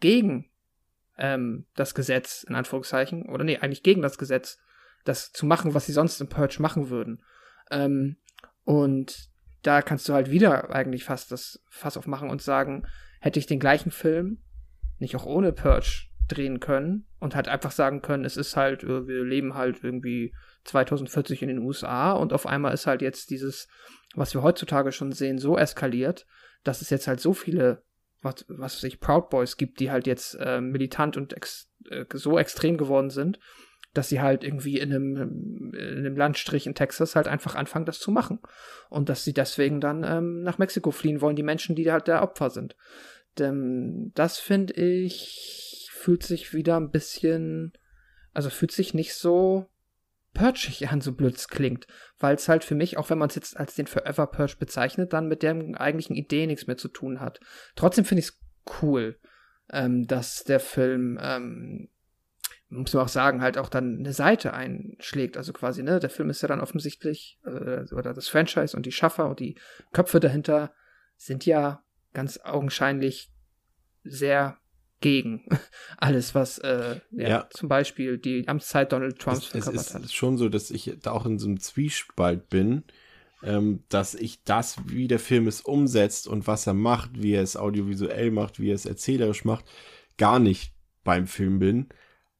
gegen 0.00 0.50
ähm, 1.16 1.66
das 1.74 1.94
Gesetz, 1.94 2.42
in 2.42 2.54
Anführungszeichen, 2.54 3.28
oder 3.30 3.42
nee, 3.42 3.58
eigentlich 3.58 3.82
gegen 3.82 4.02
das 4.02 4.18
Gesetz, 4.18 4.58
das 5.04 5.32
zu 5.32 5.46
machen, 5.46 5.72
was 5.72 5.86
sie 5.86 5.92
sonst 5.92 6.20
im 6.20 6.28
Purge 6.28 6.60
machen 6.60 6.90
würden. 6.90 7.22
Ähm, 7.70 8.16
und 8.64 9.30
da 9.62 9.80
kannst 9.80 10.08
du 10.08 10.12
halt 10.12 10.30
wieder 10.30 10.74
eigentlich 10.74 11.04
fast 11.04 11.32
das 11.32 11.62
Fass 11.70 11.96
aufmachen 11.96 12.28
und 12.28 12.42
sagen, 12.42 12.86
hätte 13.20 13.38
ich 13.38 13.46
den 13.46 13.60
gleichen 13.60 13.90
Film 13.90 14.42
nicht 14.98 15.16
auch 15.16 15.26
ohne 15.26 15.52
Purge 15.52 16.08
drehen 16.28 16.60
können 16.60 17.06
und 17.18 17.34
halt 17.34 17.48
einfach 17.48 17.70
sagen 17.70 18.00
können, 18.02 18.24
es 18.24 18.36
ist 18.36 18.56
halt, 18.56 18.82
äh, 18.82 19.06
wir 19.06 19.24
leben 19.24 19.54
halt 19.54 19.82
irgendwie 19.82 20.34
2040 20.64 21.42
in 21.42 21.48
den 21.48 21.58
USA 21.58 22.12
und 22.12 22.32
auf 22.32 22.46
einmal 22.46 22.72
ist 22.72 22.86
halt 22.86 23.02
jetzt 23.02 23.30
dieses, 23.30 23.68
was 24.14 24.34
wir 24.34 24.42
heutzutage 24.42 24.92
schon 24.92 25.12
sehen, 25.12 25.38
so 25.38 25.58
eskaliert, 25.58 26.26
dass 26.62 26.80
es 26.80 26.90
jetzt 26.90 27.06
halt 27.06 27.20
so 27.20 27.34
viele, 27.34 27.82
was, 28.22 28.46
was 28.48 28.80
sich 28.80 29.00
Proud 29.00 29.28
Boys 29.28 29.56
gibt, 29.56 29.80
die 29.80 29.90
halt 29.90 30.06
jetzt 30.06 30.36
äh, 30.40 30.60
militant 30.60 31.16
und 31.16 31.36
ex, 31.36 31.70
äh, 31.90 32.06
so 32.14 32.38
extrem 32.38 32.78
geworden 32.78 33.10
sind, 33.10 33.38
dass 33.92 34.08
sie 34.08 34.20
halt 34.20 34.42
irgendwie 34.42 34.78
in 34.78 34.92
einem, 34.92 35.72
in 35.72 35.98
einem 35.98 36.16
Landstrich 36.16 36.66
in 36.66 36.74
Texas 36.74 37.14
halt 37.14 37.28
einfach 37.28 37.54
anfangen, 37.54 37.86
das 37.86 38.00
zu 38.00 38.10
machen. 38.10 38.40
Und 38.90 39.08
dass 39.08 39.24
sie 39.24 39.32
deswegen 39.32 39.80
dann 39.80 40.02
ähm, 40.02 40.42
nach 40.42 40.58
Mexiko 40.58 40.90
fliehen 40.90 41.20
wollen, 41.20 41.36
die 41.36 41.44
Menschen, 41.44 41.76
die 41.76 41.90
halt 41.90 42.08
der 42.08 42.22
Opfer 42.22 42.50
sind. 42.50 42.76
Denn 43.38 44.12
das 44.14 44.38
finde 44.38 44.74
ich, 44.74 45.88
fühlt 45.92 46.22
sich 46.22 46.52
wieder 46.54 46.76
ein 46.76 46.90
bisschen, 46.90 47.72
also 48.32 48.50
fühlt 48.50 48.72
sich 48.72 48.94
nicht 48.94 49.14
so 49.14 49.66
purgig 50.34 50.88
an, 50.88 51.00
so 51.00 51.12
blöd 51.12 51.36
es 51.36 51.48
klingt. 51.48 51.86
Weil 52.18 52.34
es 52.34 52.48
halt 52.48 52.64
für 52.64 52.74
mich, 52.74 52.98
auch 52.98 53.08
wenn 53.10 53.18
man 53.18 53.28
es 53.28 53.36
jetzt 53.36 53.56
als 53.56 53.74
den 53.74 53.86
Forever 53.86 54.26
Purge 54.26 54.56
bezeichnet, 54.58 55.12
dann 55.12 55.28
mit 55.28 55.42
der 55.42 55.52
eigentlichen 55.80 56.16
Idee 56.16 56.46
nichts 56.46 56.66
mehr 56.66 56.76
zu 56.76 56.88
tun 56.88 57.20
hat. 57.20 57.40
Trotzdem 57.76 58.04
finde 58.04 58.20
ich 58.20 58.26
es 58.26 58.40
cool, 58.82 59.18
ähm, 59.70 60.06
dass 60.06 60.44
der 60.44 60.60
Film, 60.60 61.18
ähm, 61.20 61.88
muss 62.68 62.92
man 62.92 63.04
auch 63.04 63.08
sagen, 63.08 63.40
halt 63.40 63.56
auch 63.56 63.68
dann 63.68 63.98
eine 64.00 64.12
Seite 64.12 64.52
einschlägt. 64.52 65.36
Also 65.36 65.52
quasi, 65.52 65.82
ne, 65.82 66.00
der 66.00 66.10
Film 66.10 66.28
ist 66.30 66.42
ja 66.42 66.48
dann 66.48 66.60
offensichtlich, 66.60 67.38
äh, 67.44 67.84
oder 67.94 68.12
das 68.12 68.28
Franchise 68.28 68.76
und 68.76 68.84
die 68.86 68.92
Schaffer 68.92 69.28
und 69.28 69.38
die 69.38 69.56
Köpfe 69.92 70.18
dahinter 70.18 70.74
sind 71.16 71.46
ja 71.46 71.83
ganz 72.14 72.40
augenscheinlich 72.42 73.30
sehr 74.04 74.58
gegen 75.00 75.44
alles, 75.98 76.34
was 76.34 76.58
äh, 76.58 77.00
ja, 77.10 77.28
ja. 77.28 77.48
zum 77.50 77.68
Beispiel 77.68 78.16
die 78.16 78.48
Amtszeit 78.48 78.90
Donald 78.92 79.18
Trumps 79.18 79.40
es, 79.40 79.46
verkörpert 79.48 79.80
es 79.80 79.86
ist 79.88 79.94
hat. 79.94 80.12
schon 80.12 80.38
so, 80.38 80.48
dass 80.48 80.70
ich 80.70 80.96
da 81.02 81.12
auch 81.12 81.26
in 81.26 81.38
so 81.38 81.46
einem 81.46 81.60
Zwiespalt 81.60 82.48
bin, 82.48 82.84
ähm, 83.42 83.84
dass 83.90 84.14
ich 84.14 84.42
das, 84.44 84.78
wie 84.86 85.06
der 85.06 85.18
Film 85.18 85.46
es 85.46 85.60
umsetzt 85.60 86.26
und 86.26 86.46
was 86.46 86.66
er 86.66 86.74
macht, 86.74 87.22
wie 87.22 87.34
er 87.34 87.42
es 87.42 87.56
audiovisuell 87.56 88.30
macht, 88.30 88.58
wie 88.58 88.70
er 88.70 88.74
es 88.76 88.86
erzählerisch 88.86 89.44
macht, 89.44 89.66
gar 90.16 90.38
nicht 90.38 90.72
beim 91.02 91.26
Film 91.26 91.58
bin. 91.58 91.88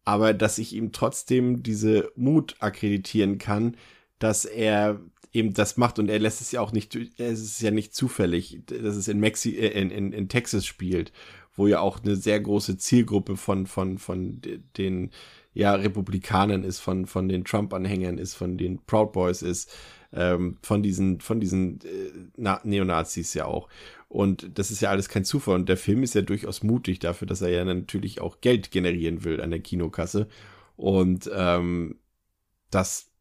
Aber 0.07 0.33
dass 0.33 0.59
ich 0.59 0.75
ihm 0.75 0.93
trotzdem 0.93 1.63
diese 1.63 2.11
Mut 2.15 2.57
akkreditieren 2.61 3.39
kann, 3.39 3.77
dass 4.19 4.45
er 4.45 5.01
eben 5.35 5.53
das 5.53 5.77
macht 5.77 5.99
und 5.99 6.09
er 6.09 6.21
lässt 6.21 6.41
es 6.41 6.53
ja 6.53 6.61
auch 6.61 6.73
nicht, 6.73 6.97
es 7.19 7.41
ist 7.41 7.61
ja 7.61 7.73
nicht 7.73 7.95
zufällig, 7.95 8.61
dass 8.67 8.97
es 8.97 9.09
in 9.09 9.19
Mexi 9.21 9.57
äh, 9.57 9.81
in, 9.81 9.91
in, 9.91 10.13
in 10.13 10.29
Texas 10.29 10.65
spielt, 10.65 11.13
wo 11.55 11.67
ja 11.67 11.81
auch 11.81 12.03
eine 12.03 12.17
sehr 12.17 12.41
große 12.41 12.79
Zielgruppe 12.79 13.37
von, 13.37 13.67
von, 13.67 13.99
von 13.99 14.41
den 14.79 15.11
ja, 15.53 15.75
Republikanern 15.75 16.65
ist, 16.65 16.79
von, 16.81 17.07
von 17.07 17.29
den 17.29 17.45
Trump-Anhängern 17.45 18.19
ist, 18.19 18.35
von 18.35 18.57
den 18.57 18.79
Proud 18.87 19.13
Boys 19.13 19.43
ist, 19.43 19.73
ähm, 20.13 20.59
von 20.63 20.83
diesen, 20.83 21.21
von 21.21 21.41
diesen 21.41 21.81
äh, 21.81 22.59
Neonazis 22.65 23.35
ja 23.35 23.47
auch. 23.47 23.69
Und 24.09 24.59
das 24.59 24.71
ist 24.71 24.81
ja 24.81 24.91
alles 24.91 25.09
kein 25.09 25.25
Zufall. 25.25 25.57
Und 25.57 25.69
der 25.69 25.77
Film 25.77 26.03
ist 26.03 26.15
ja 26.15 26.23
durchaus 26.23 26.63
mutig 26.63 27.01
dafür, 27.01 27.27
dass 27.27 27.41
er 27.41 27.51
ja 27.51 27.65
natürlich 27.65 28.21
auch 28.21 28.41
Geld 28.41 28.71
generieren 28.71 29.25
will 29.25 29.41
an 29.41 29.51
der 29.51 29.61
Kinokasse. 29.61 30.29
Und 30.77 31.31
ähm, 31.33 31.99
das 32.71 33.14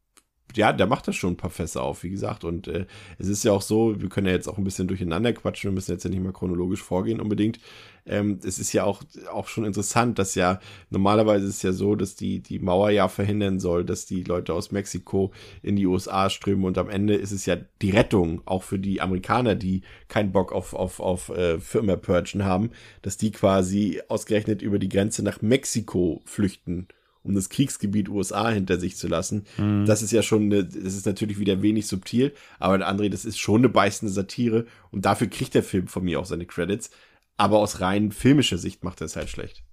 ja, 0.55 0.73
der 0.73 0.87
macht 0.87 1.07
das 1.07 1.15
schon 1.15 1.33
ein 1.33 1.37
paar 1.37 1.49
Fässer 1.49 1.81
auf, 1.81 2.03
wie 2.03 2.09
gesagt. 2.09 2.43
Und 2.43 2.67
äh, 2.67 2.85
es 3.17 3.27
ist 3.27 3.43
ja 3.43 3.51
auch 3.51 3.61
so, 3.61 3.99
wir 4.01 4.09
können 4.09 4.27
ja 4.27 4.33
jetzt 4.33 4.47
auch 4.47 4.57
ein 4.57 4.63
bisschen 4.63 4.87
durcheinander 4.87 5.33
quatschen, 5.33 5.69
wir 5.69 5.75
müssen 5.75 5.91
jetzt 5.91 6.03
ja 6.03 6.09
nicht 6.09 6.23
mal 6.23 6.33
chronologisch 6.33 6.81
vorgehen 6.81 7.19
unbedingt. 7.19 7.59
Ähm, 8.05 8.39
es 8.43 8.59
ist 8.59 8.73
ja 8.73 8.83
auch, 8.83 9.01
auch 9.31 9.47
schon 9.47 9.63
interessant, 9.63 10.19
dass 10.19 10.35
ja 10.35 10.59
normalerweise 10.89 11.45
ist 11.45 11.57
es 11.57 11.61
ja 11.61 11.71
so, 11.71 11.95
dass 11.95 12.15
die, 12.15 12.41
die 12.41 12.59
Mauer 12.59 12.89
ja 12.89 13.07
verhindern 13.07 13.59
soll, 13.59 13.85
dass 13.85 14.05
die 14.05 14.23
Leute 14.23 14.53
aus 14.53 14.71
Mexiko 14.71 15.31
in 15.61 15.75
die 15.75 15.87
USA 15.87 16.29
strömen 16.29 16.65
und 16.65 16.77
am 16.77 16.89
Ende 16.89 17.15
ist 17.15 17.31
es 17.31 17.45
ja 17.45 17.55
die 17.81 17.91
Rettung, 17.91 18.41
auch 18.45 18.63
für 18.63 18.79
die 18.79 18.99
Amerikaner, 18.99 19.55
die 19.55 19.83
keinen 20.09 20.31
Bock 20.33 20.51
auf, 20.51 20.73
auf, 20.73 20.99
auf 20.99 21.29
äh, 21.29 21.59
Firma-Purgen 21.59 22.43
haben, 22.43 22.71
dass 23.01 23.17
die 23.17 23.31
quasi 23.31 24.01
ausgerechnet 24.09 24.61
über 24.61 24.79
die 24.79 24.89
Grenze 24.89 25.23
nach 25.23 25.41
Mexiko 25.41 26.21
flüchten 26.25 26.87
um 27.23 27.35
das 27.35 27.49
Kriegsgebiet 27.49 28.09
USA 28.09 28.49
hinter 28.49 28.79
sich 28.79 28.97
zu 28.97 29.07
lassen. 29.07 29.45
Mhm. 29.57 29.85
Das 29.85 30.01
ist 30.01 30.11
ja 30.11 30.21
schon, 30.21 30.43
eine, 30.43 30.65
das 30.65 30.93
ist 30.93 31.05
natürlich 31.05 31.39
wieder 31.39 31.61
wenig 31.61 31.87
subtil, 31.87 32.33
aber 32.59 32.75
André, 32.87 33.09
das 33.09 33.25
ist 33.25 33.39
schon 33.39 33.61
eine 33.61 33.69
beißende 33.69 34.13
Satire 34.13 34.65
und 34.91 35.05
dafür 35.05 35.27
kriegt 35.27 35.53
der 35.53 35.63
Film 35.63 35.87
von 35.87 36.03
mir 36.03 36.19
auch 36.19 36.25
seine 36.25 36.45
Credits. 36.45 36.89
Aber 37.35 37.59
aus 37.59 37.81
rein 37.81 38.11
filmischer 38.11 38.57
Sicht 38.57 38.83
macht 38.83 39.01
er 39.01 39.05
es 39.05 39.15
halt 39.15 39.29
schlecht. 39.29 39.63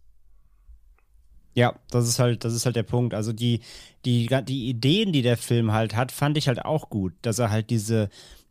Ja, 1.55 1.75
das 1.91 2.09
ist 2.09 2.19
halt, 2.19 2.45
das 2.45 2.55
ist 2.55 2.65
halt 2.65 2.77
der 2.77 2.85
Punkt. 2.85 3.12
Also 3.12 3.33
die, 3.33 3.61
die, 4.05 4.29
die 4.45 4.69
Ideen, 4.69 5.12
die 5.12 5.23
der 5.23 5.37
Film 5.37 5.73
halt 5.73 5.97
hat, 5.97 6.12
fand 6.12 6.39
ich 6.39 6.49
halt 6.49 6.65
auch 6.65 6.91
gut, 6.91 7.12
dass 7.23 7.39
er 7.39 7.51
halt 7.51 7.70
diese, 7.70 8.09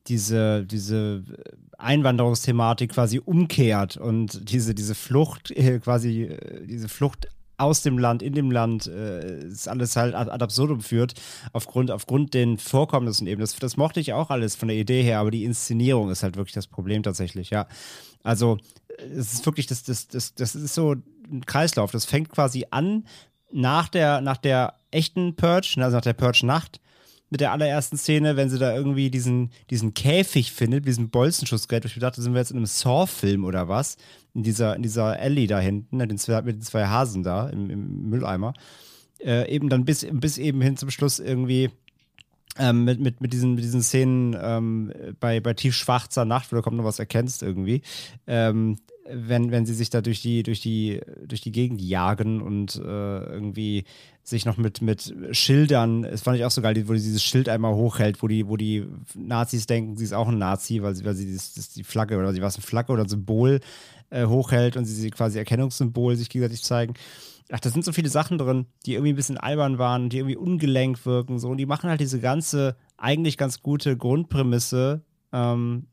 diese, 0.08 0.66
diese 0.66 1.24
Einwanderungsthematik 1.78 2.92
quasi 2.92 3.20
umkehrt 3.20 3.96
und 3.98 4.52
diese, 4.52 4.76
diese 4.76 4.96
Flucht, 4.96 5.52
äh, 5.52 5.80
quasi, 5.80 6.24
äh, 6.24 6.66
diese 6.68 6.90
Flucht 6.90 7.30
aus 7.60 7.82
dem 7.82 7.98
Land, 7.98 8.24
in 8.24 8.34
dem 8.34 8.52
Land, 8.52 8.88
äh, 8.88 9.46
ist 9.46 9.68
alles 9.68 9.96
halt 9.96 10.16
ad 10.16 10.32
absurdum 10.32 10.82
führt, 10.82 11.14
aufgrund, 11.54 11.92
aufgrund 11.92 12.34
den 12.34 12.58
Vorkommnissen 12.58 13.28
eben. 13.28 13.42
Das, 13.42 13.56
das 13.56 13.78
mochte 13.78 14.00
ich 14.00 14.14
auch 14.14 14.30
alles 14.30 14.56
von 14.56 14.68
der 14.68 14.78
Idee 14.78 15.04
her, 15.04 15.20
aber 15.20 15.32
die 15.32 15.44
Inszenierung 15.44 16.10
ist 16.10 16.24
halt 16.24 16.38
wirklich 16.38 16.54
das 16.54 16.68
Problem 16.68 17.04
tatsächlich, 17.04 17.50
ja. 17.50 17.68
Also, 18.24 18.58
es 18.98 19.34
ist 19.34 19.46
wirklich, 19.46 19.68
das, 19.68 19.84
das, 19.84 20.08
das, 20.08 20.34
das 20.36 20.56
ist 20.56 20.74
so, 20.74 20.96
ein 21.32 21.46
Kreislauf. 21.46 21.92
Das 21.92 22.06
fängt 22.06 22.30
quasi 22.30 22.66
an 22.72 23.06
nach 23.52 23.88
der, 23.90 24.22
nach 24.22 24.38
der 24.38 24.76
echten 24.92 25.36
Purge, 25.36 25.76
also 25.78 25.98
nach 25.98 26.04
der 26.04 26.14
Purge-Nacht, 26.14 26.80
mit 27.30 27.42
der 27.42 27.52
allerersten 27.52 27.98
Szene, 27.98 28.36
wenn 28.36 28.50
sie 28.50 28.58
da 28.58 28.76
irgendwie 28.76 29.10
diesen, 29.10 29.52
diesen 29.70 29.94
Käfig 29.94 30.52
findet, 30.52 30.88
diesen 30.88 31.10
Bolzenschussgerät. 31.10 31.86
Ich 31.86 31.98
dachte, 32.00 32.22
sind 32.22 32.34
wir 32.34 32.40
jetzt 32.40 32.52
in 32.52 32.58
einem 32.58 32.66
Saw-Film 32.66 33.46
oder 33.46 33.68
was? 33.68 33.98
In 34.34 34.44
dieser, 34.44 34.76
in 34.76 34.84
dieser 34.84 35.20
Alley 35.20 35.48
da 35.48 35.60
hinten, 35.60 35.98
mit 35.98 36.10
den 36.10 36.18
zwei, 36.18 36.42
mit 36.42 36.56
den 36.58 36.62
zwei 36.62 36.88
Hasen 36.88 37.24
da 37.24 37.50
im, 37.50 37.70
im 37.70 38.10
Mülleimer. 38.10 38.54
Äh, 39.20 39.54
eben 39.54 39.70
dann 39.70 39.86
bis, 39.86 40.08
bis 40.12 40.38
eben 40.38 40.62
hin 40.62 40.78
zum 40.78 40.90
Schluss 40.90 41.20
irgendwie 41.20 41.70
ähm, 42.58 42.84
mit, 42.84 43.00
mit, 43.00 43.22
mit, 43.22 43.34
diesen, 43.34 43.56
mit 43.56 43.64
diesen 43.64 43.82
Szenen 43.82 44.36
ähm, 44.42 44.94
bei, 45.20 45.40
bei 45.40 45.54
tiefschwarzer 45.54 46.26
Nacht, 46.26 46.52
wo 46.52 46.56
du 46.56 46.62
kaum 46.62 46.76
noch 46.76 46.84
was 46.84 47.00
erkennst 47.00 47.44
irgendwie, 47.44 47.82
ähm, 48.28 48.78
wenn, 49.12 49.52
wenn 49.52 49.66
sie 49.66 49.74
sich 49.74 49.90
da 49.90 50.02
durch 50.02 50.22
die, 50.22 50.44
durch 50.44 50.62
die, 50.62 51.02
durch 51.26 51.42
die 51.42 51.52
Gegend 51.52 51.82
jagen 51.82 52.42
und 52.42 52.76
äh, 52.76 52.80
irgendwie 52.80 53.86
sich 54.24 54.46
noch 54.46 54.58
mit, 54.58 54.82
mit 54.82 55.14
Schildern, 55.32 56.04
das 56.04 56.22
fand 56.22 56.38
ich 56.38 56.46
auch 56.46 56.52
so 56.52 56.62
geil, 56.62 56.76
wo 56.88 56.94
die 56.94 57.00
dieses 57.00 57.24
Schild 57.24 57.50
einmal 57.50 57.74
hochhält, 57.74 58.22
wo 58.22 58.28
die, 58.28 58.48
wo 58.48 58.58
die 58.58 58.86
Nazis 59.16 59.66
denken, 59.66 59.98
sie 59.98 60.04
ist 60.04 60.14
auch 60.14 60.28
ein 60.28 60.38
Nazi, 60.38 60.82
weil 60.82 60.96
sie, 60.96 61.06
weil 61.06 61.16
sie 61.16 61.34
das, 61.34 61.54
das 61.54 61.70
die 61.70 61.84
Flagge 61.84 62.18
oder 62.18 62.34
sie 62.34 62.42
war 62.42 62.48
es 62.48 62.56
eine 62.56 62.64
Flagge 62.64 62.92
oder 62.92 63.04
ein 63.04 63.10
Symbol 63.10 63.60
äh, 64.10 64.26
hochhält 64.26 64.78
und 64.78 64.86
sie, 64.86 64.94
sie 64.94 65.10
quasi 65.10 65.38
Erkennungssymbol 65.38 66.16
sich 66.16 66.30
gegenseitig 66.30 66.64
zeigen. 66.64 66.94
Ach, 67.52 67.60
da 67.60 67.70
sind 67.70 67.84
so 67.84 67.92
viele 67.92 68.10
Sachen 68.10 68.38
drin, 68.38 68.68
die 68.86 68.94
irgendwie 68.94 69.14
ein 69.14 69.16
bisschen 69.16 69.38
albern 69.38 69.80
waren, 69.80 70.10
die 70.10 70.18
irgendwie 70.18 70.38
ungelenkt 70.38 71.06
wirken, 71.08 71.40
so. 71.40 71.50
Und 71.50 71.58
die 71.58 71.66
machen 71.66 71.90
halt 71.90 72.00
diese 72.00 72.20
ganze, 72.20 72.76
eigentlich 72.98 73.38
ganz 73.38 73.64
gute 73.64 73.98
Grundprämisse, 73.98 75.02
ähm, 75.34 75.88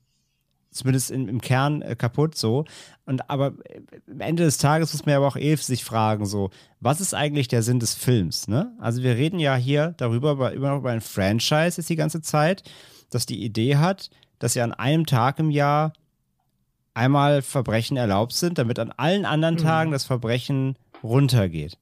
zumindest 0.76 1.10
in, 1.10 1.28
im 1.28 1.40
Kern 1.40 1.82
äh, 1.82 1.96
kaputt, 1.96 2.36
so. 2.36 2.64
Und 3.04 3.28
aber 3.30 3.54
äh, 3.64 3.80
am 4.10 4.20
Ende 4.20 4.44
des 4.44 4.58
Tages 4.58 4.92
muss 4.92 5.04
man 5.06 5.12
ja 5.12 5.18
aber 5.18 5.26
auch 5.28 5.36
eh 5.36 5.54
sich 5.56 5.84
fragen, 5.84 6.26
so, 6.26 6.50
was 6.80 7.00
ist 7.00 7.14
eigentlich 7.14 7.48
der 7.48 7.62
Sinn 7.62 7.80
des 7.80 7.94
Films, 7.94 8.48
ne? 8.48 8.72
Also 8.78 9.02
wir 9.02 9.16
reden 9.16 9.38
ja 9.38 9.56
hier 9.56 9.94
darüber, 9.96 10.36
bei, 10.36 10.52
immer 10.52 10.70
noch 10.70 10.78
über 10.78 10.90
ein 10.90 11.00
Franchise 11.00 11.80
ist 11.80 11.88
die 11.88 11.96
ganze 11.96 12.20
Zeit, 12.20 12.62
das 13.10 13.26
die 13.26 13.44
Idee 13.44 13.76
hat, 13.76 14.10
dass 14.38 14.54
ja 14.54 14.64
an 14.64 14.72
einem 14.74 15.06
Tag 15.06 15.38
im 15.38 15.50
Jahr 15.50 15.92
einmal 16.94 17.42
Verbrechen 17.42 17.96
erlaubt 17.96 18.32
sind, 18.32 18.58
damit 18.58 18.78
an 18.78 18.92
allen 18.96 19.24
anderen 19.24 19.56
Mhm. 19.56 19.60
Tagen 19.60 19.90
das 19.90 20.04
Verbrechen 20.04 20.76
runtergeht. 21.02 21.78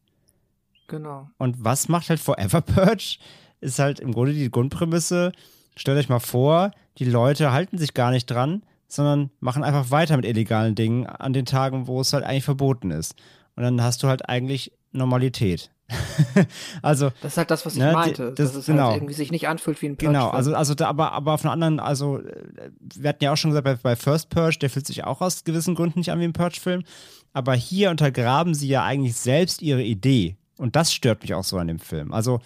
Genau. 0.88 1.28
Und 1.38 1.64
was 1.64 1.88
macht 1.88 2.08
halt 2.10 2.20
Forever 2.20 2.60
Purge? 2.60 3.16
Ist 3.60 3.78
halt 3.78 4.00
im 4.00 4.12
Grunde 4.12 4.34
die 4.34 4.50
Grundprämisse. 4.50 5.32
Stellt 5.76 5.98
euch 5.98 6.08
mal 6.08 6.18
vor, 6.20 6.72
die 6.98 7.04
Leute 7.06 7.52
halten 7.52 7.78
sich 7.78 7.94
gar 7.94 8.10
nicht 8.10 8.26
dran, 8.26 8.62
sondern 8.94 9.30
machen 9.40 9.62
einfach 9.64 9.90
weiter 9.90 10.16
mit 10.16 10.24
illegalen 10.24 10.74
Dingen 10.74 11.06
an 11.06 11.32
den 11.32 11.44
Tagen, 11.46 11.86
wo 11.86 12.00
es 12.00 12.12
halt 12.12 12.24
eigentlich 12.24 12.44
verboten 12.44 12.90
ist. 12.90 13.14
Und 13.56 13.62
dann 13.62 13.82
hast 13.82 14.02
du 14.02 14.08
halt 14.08 14.28
eigentlich 14.28 14.72
Normalität. 14.92 15.70
also, 16.82 17.10
Das 17.20 17.32
ist 17.32 17.38
halt 17.38 17.50
das, 17.50 17.66
was 17.66 17.74
ich 17.74 17.80
Ne, 17.80 17.92
meinte. 17.92 18.32
das- 18.32 18.52
dass 18.52 18.56
es 18.60 18.66
genau. 18.66 18.86
halt 18.86 18.96
irgendwie 18.96 19.14
sich 19.14 19.30
nicht 19.30 19.48
anfühlt 19.48 19.80
wie 19.82 19.86
ein 19.86 19.96
Genau, 19.96 20.30
Purge-Film. 20.30 20.36
also, 20.36 20.54
also 20.54 20.74
da, 20.74 20.88
aber, 20.88 21.12
aber 21.12 21.34
auf 21.34 21.44
einer 21.44 21.52
anderen, 21.52 21.78
also 21.80 22.18
äh, 22.20 22.70
wir 22.96 23.08
hatten 23.10 23.22
ja 23.24 23.32
auch 23.32 23.36
schon 23.36 23.50
gesagt, 23.50 23.64
bei, 23.64 23.74
bei 23.74 23.96
First 23.96 24.30
Purge, 24.30 24.58
der 24.60 24.70
fühlt 24.70 24.86
sich 24.86 25.04
auch 25.04 25.20
aus 25.20 25.44
gewissen 25.44 25.74
Gründen 25.74 25.98
nicht 25.98 26.10
an 26.10 26.20
wie 26.20 26.24
ein 26.24 26.32
Purge-Film. 26.32 26.84
Aber 27.32 27.54
hier 27.54 27.90
untergraben 27.90 28.54
sie 28.54 28.68
ja 28.68 28.84
eigentlich 28.84 29.14
selbst 29.16 29.60
ihre 29.60 29.82
Idee. 29.82 30.36
Und 30.56 30.76
das 30.76 30.92
stört 30.92 31.22
mich 31.22 31.34
auch 31.34 31.44
so 31.44 31.58
an 31.58 31.66
dem 31.66 31.80
Film. 31.80 32.12
Also 32.12 32.40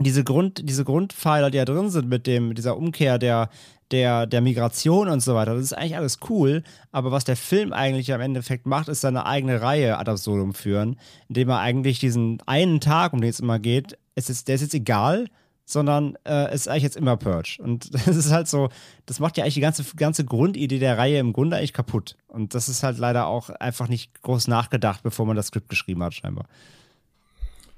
diese, 0.00 0.24
Grund, 0.24 0.68
diese 0.68 0.84
Grundpfeiler, 0.84 1.50
die 1.50 1.58
da 1.58 1.64
drin 1.64 1.88
sind 1.90 2.08
mit 2.08 2.26
dem, 2.26 2.48
mit 2.48 2.58
dieser 2.58 2.76
Umkehr 2.76 3.18
der, 3.18 3.48
der, 3.92 4.26
der 4.26 4.40
Migration 4.40 5.08
und 5.08 5.20
so 5.20 5.34
weiter, 5.34 5.54
das 5.54 5.64
ist 5.64 5.72
eigentlich 5.72 5.96
alles 5.96 6.18
cool. 6.28 6.62
Aber 6.90 7.12
was 7.12 7.24
der 7.24 7.36
Film 7.36 7.72
eigentlich 7.72 8.12
am 8.12 8.20
Endeffekt 8.20 8.66
macht, 8.66 8.88
ist 8.88 9.02
seine 9.02 9.26
eigene 9.26 9.60
Reihe 9.60 9.98
ad 9.98 10.10
absurdum 10.10 10.54
führen, 10.54 10.98
indem 11.28 11.50
er 11.50 11.60
eigentlich 11.60 11.98
diesen 11.98 12.42
einen 12.46 12.80
Tag, 12.80 13.12
um 13.12 13.20
den 13.20 13.30
es 13.30 13.40
immer 13.40 13.58
geht, 13.58 13.98
es 14.14 14.30
ist, 14.30 14.48
der 14.48 14.56
ist 14.56 14.62
jetzt 14.62 14.74
egal, 14.74 15.26
sondern 15.64 16.16
äh, 16.24 16.46
es 16.46 16.62
ist 16.62 16.68
eigentlich 16.68 16.82
jetzt 16.82 16.96
immer 16.96 17.16
Purge. 17.16 17.58
Und 17.62 17.94
das 18.06 18.16
ist 18.16 18.32
halt 18.32 18.48
so, 18.48 18.68
das 19.06 19.20
macht 19.20 19.36
ja 19.36 19.44
eigentlich 19.44 19.54
die 19.54 19.60
ganze, 19.60 19.84
ganze 19.96 20.24
Grundidee 20.24 20.78
der 20.78 20.98
Reihe 20.98 21.18
im 21.18 21.32
Grunde 21.32 21.56
eigentlich 21.56 21.72
kaputt. 21.72 22.16
Und 22.28 22.54
das 22.54 22.68
ist 22.68 22.82
halt 22.82 22.98
leider 22.98 23.26
auch 23.26 23.50
einfach 23.50 23.88
nicht 23.88 24.22
groß 24.22 24.48
nachgedacht, 24.48 25.02
bevor 25.02 25.26
man 25.26 25.36
das 25.36 25.48
Skript 25.48 25.68
geschrieben 25.68 26.02
hat, 26.02 26.14
scheinbar. 26.14 26.46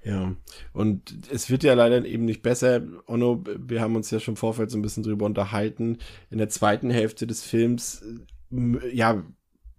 Ja, 0.04 0.36
und 0.74 1.30
es 1.30 1.48
wird 1.48 1.64
ja 1.64 1.72
leider 1.72 2.04
eben 2.04 2.26
nicht 2.26 2.42
besser. 2.42 2.82
Onno, 3.06 3.42
wir 3.58 3.80
haben 3.80 3.96
uns 3.96 4.10
ja 4.10 4.20
schon 4.20 4.32
im 4.32 4.36
Vorfeld 4.36 4.70
so 4.70 4.76
ein 4.76 4.82
bisschen 4.82 5.02
drüber 5.02 5.24
unterhalten. 5.24 5.98
In 6.30 6.36
der 6.38 6.50
zweiten 6.50 6.90
Hälfte 6.90 7.26
des 7.26 7.42
Films, 7.42 8.04
äh, 8.52 8.94
ja, 8.94 9.24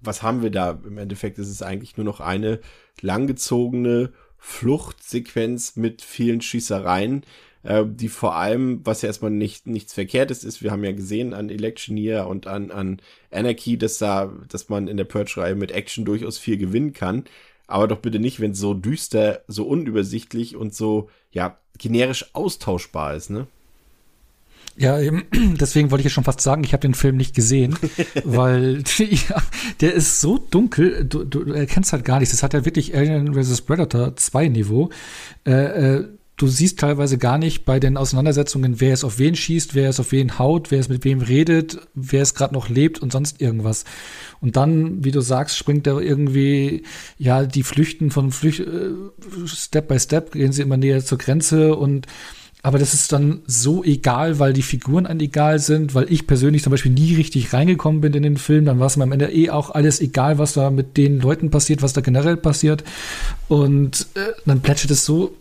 was 0.01 0.23
haben 0.23 0.41
wir 0.41 0.49
da? 0.49 0.79
Im 0.85 0.97
Endeffekt 0.97 1.37
ist 1.37 1.49
es 1.49 1.61
eigentlich 1.61 1.97
nur 1.97 2.05
noch 2.05 2.19
eine 2.21 2.59
langgezogene 3.01 4.13
Fluchtsequenz 4.37 5.75
mit 5.75 6.01
vielen 6.01 6.41
Schießereien, 6.41 7.23
äh, 7.63 7.83
die 7.87 8.09
vor 8.09 8.35
allem, 8.35 8.81
was 8.83 9.01
ja 9.03 9.07
erstmal 9.07 9.31
nicht, 9.31 9.67
nichts 9.67 9.93
Verkehrtes 9.93 10.43
ist, 10.43 10.63
wir 10.63 10.71
haben 10.71 10.83
ja 10.83 10.91
gesehen 10.91 11.33
an 11.33 11.49
Electioneer 11.49 12.27
und 12.27 12.47
an, 12.47 12.71
an 12.71 13.01
Anarchy, 13.31 13.77
dass 13.77 13.99
da, 13.99 14.31
dass 14.49 14.69
man 14.69 14.87
in 14.87 14.97
der 14.97 15.05
Purge-Reihe 15.05 15.55
mit 15.55 15.71
Action 15.71 16.05
durchaus 16.05 16.37
viel 16.37 16.57
gewinnen 16.57 16.93
kann. 16.93 17.25
Aber 17.67 17.87
doch 17.87 17.99
bitte 17.99 18.19
nicht, 18.19 18.39
wenn 18.39 18.51
es 18.51 18.59
so 18.59 18.73
düster, 18.73 19.41
so 19.47 19.65
unübersichtlich 19.65 20.55
und 20.55 20.73
so, 20.73 21.09
ja, 21.31 21.57
generisch 21.77 22.33
austauschbar 22.33 23.15
ist, 23.15 23.29
ne? 23.29 23.47
Ja, 24.77 24.99
eben, 24.99 25.23
deswegen 25.59 25.89
wollte 25.89 26.01
ich 26.01 26.05
ja 26.05 26.09
schon 26.09 26.25
fast 26.25 26.41
sagen, 26.41 26.63
ich 26.63 26.73
habe 26.73 26.81
den 26.81 26.93
Film 26.93 27.15
nicht 27.17 27.33
gesehen, 27.33 27.77
weil 28.23 28.83
ja, 28.97 29.41
der 29.81 29.93
ist 29.93 30.19
so 30.21 30.37
dunkel, 30.37 31.05
du, 31.05 31.23
du 31.23 31.51
erkennst 31.53 31.93
halt 31.93 32.05
gar 32.05 32.19
nichts. 32.19 32.33
Das 32.33 32.43
hat 32.43 32.53
ja 32.53 32.65
wirklich 32.65 32.95
Alien 32.95 33.33
vs. 33.33 33.61
Predator 33.61 34.15
2 34.15 34.49
Niveau. 34.49 34.89
Äh, 35.45 35.51
äh, 35.51 36.07
du 36.37 36.47
siehst 36.47 36.79
teilweise 36.79 37.17
gar 37.17 37.37
nicht 37.37 37.65
bei 37.65 37.79
den 37.79 37.97
Auseinandersetzungen, 37.97 38.81
wer 38.81 38.93
es 38.93 39.03
auf 39.03 39.19
wen 39.19 39.35
schießt, 39.35 39.73
wer 39.73 39.89
es 39.89 39.99
auf 39.99 40.11
wen 40.11 40.37
haut, 40.37 40.71
wer 40.71 40.79
es 40.79 40.89
mit 40.89 41.05
wem 41.05 41.21
redet, 41.21 41.79
wer 41.93 42.21
es 42.21 42.33
gerade 42.33 42.53
noch 42.53 42.69
lebt 42.69 42.99
und 42.99 43.11
sonst 43.11 43.41
irgendwas. 43.41 43.85
Und 44.41 44.57
dann, 44.57 45.03
wie 45.03 45.11
du 45.11 45.21
sagst, 45.21 45.57
springt 45.57 45.87
da 45.87 45.99
irgendwie, 45.99 46.83
ja, 47.17 47.45
die 47.45 47.63
flüchten 47.63 48.11
von 48.11 48.31
Flücht, 48.31 48.59
äh, 48.59 48.91
Step 49.45 49.87
by 49.87 49.99
Step, 49.99 50.33
gehen 50.33 50.51
sie 50.51 50.61
immer 50.61 50.77
näher 50.77 51.03
zur 51.03 51.17
Grenze 51.17 51.75
und 51.75 52.07
aber 52.65 52.79
das 52.79 52.95
ist 52.95 53.11
dann 53.11 53.43
so 53.45 53.83
egal, 53.83 54.39
weil 54.39 54.51
die 54.51 54.63
Figuren 54.63 55.05
einem 55.05 55.19
egal 55.19 55.59
sind, 55.59 55.93
weil 55.93 56.11
ich 56.11 56.25
persönlich 56.25 56.63
zum 56.63 56.71
Beispiel 56.71 56.91
nie 56.91 57.13
richtig 57.13 57.53
reingekommen 57.53 58.01
bin 58.01 58.15
in 58.15 58.23
den 58.23 58.37
Film. 58.37 58.65
Dann 58.65 58.79
war 58.79 58.87
es 58.87 58.97
mir 58.97 59.03
am 59.03 59.11
Ende 59.11 59.31
eh 59.31 59.51
auch 59.51 59.69
alles 59.69 60.01
egal, 60.01 60.39
was 60.39 60.53
da 60.53 60.71
mit 60.71 60.97
den 60.97 61.21
Leuten 61.21 61.51
passiert, 61.51 61.83
was 61.83 61.93
da 61.93 62.01
generell 62.01 62.37
passiert. 62.37 62.83
Und 63.49 64.07
äh, 64.15 64.31
dann 64.47 64.61
plätschert 64.61 64.89
es 64.89 65.05
so 65.05 65.35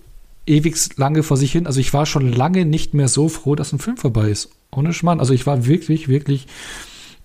ewig 0.47 0.77
lange 0.97 1.23
vor 1.23 1.37
sich 1.37 1.53
hin. 1.53 1.67
Also 1.67 1.81
ich 1.81 1.93
war 1.93 2.07
schon 2.07 2.31
lange 2.31 2.65
nicht 2.65 2.95
mehr 2.95 3.09
so 3.09 3.29
froh, 3.29 3.55
dass 3.55 3.73
ein 3.73 3.79
Film 3.79 3.97
vorbei 3.97 4.31
ist. 4.31 4.51
Ohne 4.71 4.93
Schmarrn. 4.93 5.21
Also 5.21 5.33
ich 5.33 5.47
war 5.47 5.67
wirklich, 5.67 6.09
wirklich 6.09 6.47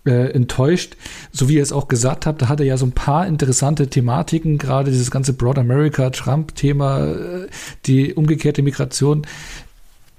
äh, 0.06 0.32
enttäuscht. 0.32 0.96
So 1.32 1.50
wie 1.50 1.56
ihr 1.56 1.64
es 1.64 1.72
auch 1.72 1.88
gesagt 1.88 2.26
habt, 2.26 2.42
da 2.42 2.50
hat 2.50 2.60
er 2.60 2.66
ja 2.66 2.78
so 2.78 2.86
ein 2.86 2.94
paar 2.94 3.28
interessante 3.28 3.90
Thematiken, 3.90 4.58
gerade 4.58 4.92
dieses 4.92 5.12
ganze 5.12 5.34
Broad 5.34 5.58
America 5.58 6.10
Trump-Thema, 6.10 7.08
äh, 7.08 7.48
die 7.86 8.14
umgekehrte 8.14 8.62
Migration. 8.62 9.26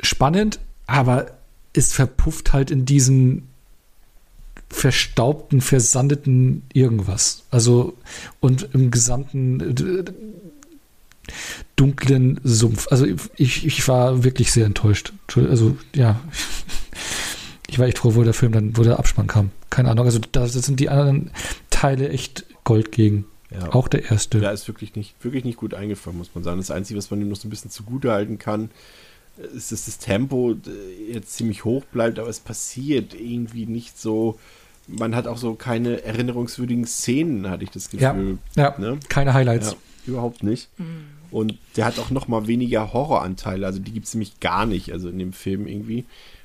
Spannend, 0.01 0.61
aber 0.87 1.27
es 1.73 1.93
verpufft 1.93 2.53
halt 2.53 2.71
in 2.71 2.85
diesen 2.85 3.49
verstaubten, 4.69 5.61
versandeten 5.61 6.63
irgendwas. 6.73 7.45
Also 7.51 7.97
und 8.41 8.69
im 8.73 8.91
gesamten 8.91 9.59
dunklen 11.77 12.41
Sumpf. 12.45 12.89
Also 12.91 13.07
ich, 13.37 13.67
ich 13.67 13.87
war 13.89 14.25
wirklich 14.25 14.53
sehr 14.53 14.67
enttäuscht. 14.67 15.13
Also 15.37 15.77
ja, 15.95 16.21
ich 17.69 17.79
war 17.79 17.87
echt 17.87 17.99
froh, 17.99 18.15
wo 18.15 18.23
der 18.23 18.35
Film 18.35 18.53
dann, 18.53 18.77
wo 18.77 18.83
der 18.83 18.99
Abspann 18.99 19.27
kam. 19.27 19.51
Keine 19.71 19.91
Ahnung. 19.91 20.07
Also 20.07 20.19
da 20.33 20.47
sind 20.49 20.81
die 20.81 20.89
anderen 20.89 21.31
Teile 21.71 22.09
echt 22.09 22.47
Gold 22.65 22.93
gegen. 22.93 23.27
Ja. 23.51 23.73
Auch 23.75 23.89
der 23.89 24.11
erste. 24.11 24.39
Ja, 24.39 24.51
ist 24.51 24.69
wirklich 24.69 24.95
nicht, 24.95 25.15
wirklich 25.25 25.45
nicht 25.45 25.57
gut 25.57 25.75
eingefangen, 25.75 26.19
muss 26.19 26.31
man 26.35 26.45
sagen. 26.45 26.59
Das 26.59 26.71
Einzige, 26.71 26.99
was 26.99 27.11
man 27.11 27.21
ihm 27.21 27.29
noch 27.29 27.37
so 27.37 27.49
ein 27.49 27.51
bisschen 27.51 27.71
zugute 27.71 28.13
halten 28.13 28.39
kann, 28.39 28.71
ist, 29.55 29.73
dass 29.73 29.87
das 29.87 29.99
Tempo 29.99 30.53
äh, 30.53 31.13
jetzt 31.13 31.33
ziemlich 31.35 31.65
hoch 31.65 31.85
bleibt, 31.87 32.19
aber 32.19 32.29
es 32.29 32.41
passiert 32.41 33.15
irgendwie 33.15 33.67
nicht 33.67 33.99
so. 33.99 34.39
Man 34.87 35.17
hat 35.17 35.27
auch 35.27 35.39
so 35.39 35.55
keine 35.55 36.03
erinnerungswürdigen 36.05 36.85
Szenen, 36.85 37.49
hatte 37.51 37.65
ich 37.65 37.71
das 37.71 37.91
Gefühl. 37.91 38.39
Ja, 38.57 38.75
Ne? 38.79 38.99
keine 39.09 39.35
Highlights. 39.35 39.73
Ja, 39.73 39.77
überhaupt 40.07 40.43
nicht. 40.43 40.69
Und 41.31 41.59
der 41.77 41.85
hat 41.85 41.99
auch 41.99 42.11
noch 42.11 42.29
mal 42.29 42.47
weniger 42.47 42.93
Horroranteile. 42.93 43.67
Also 43.67 43.79
die 43.79 43.93
gibt 43.93 44.07
es 44.07 44.15
nämlich 44.15 44.41
gar 44.41 44.67
nicht, 44.67 44.93
also 44.93 45.09
in 45.09 45.19
dem 45.19 45.33
Film 45.33 45.67
irgendwie. 45.67 46.05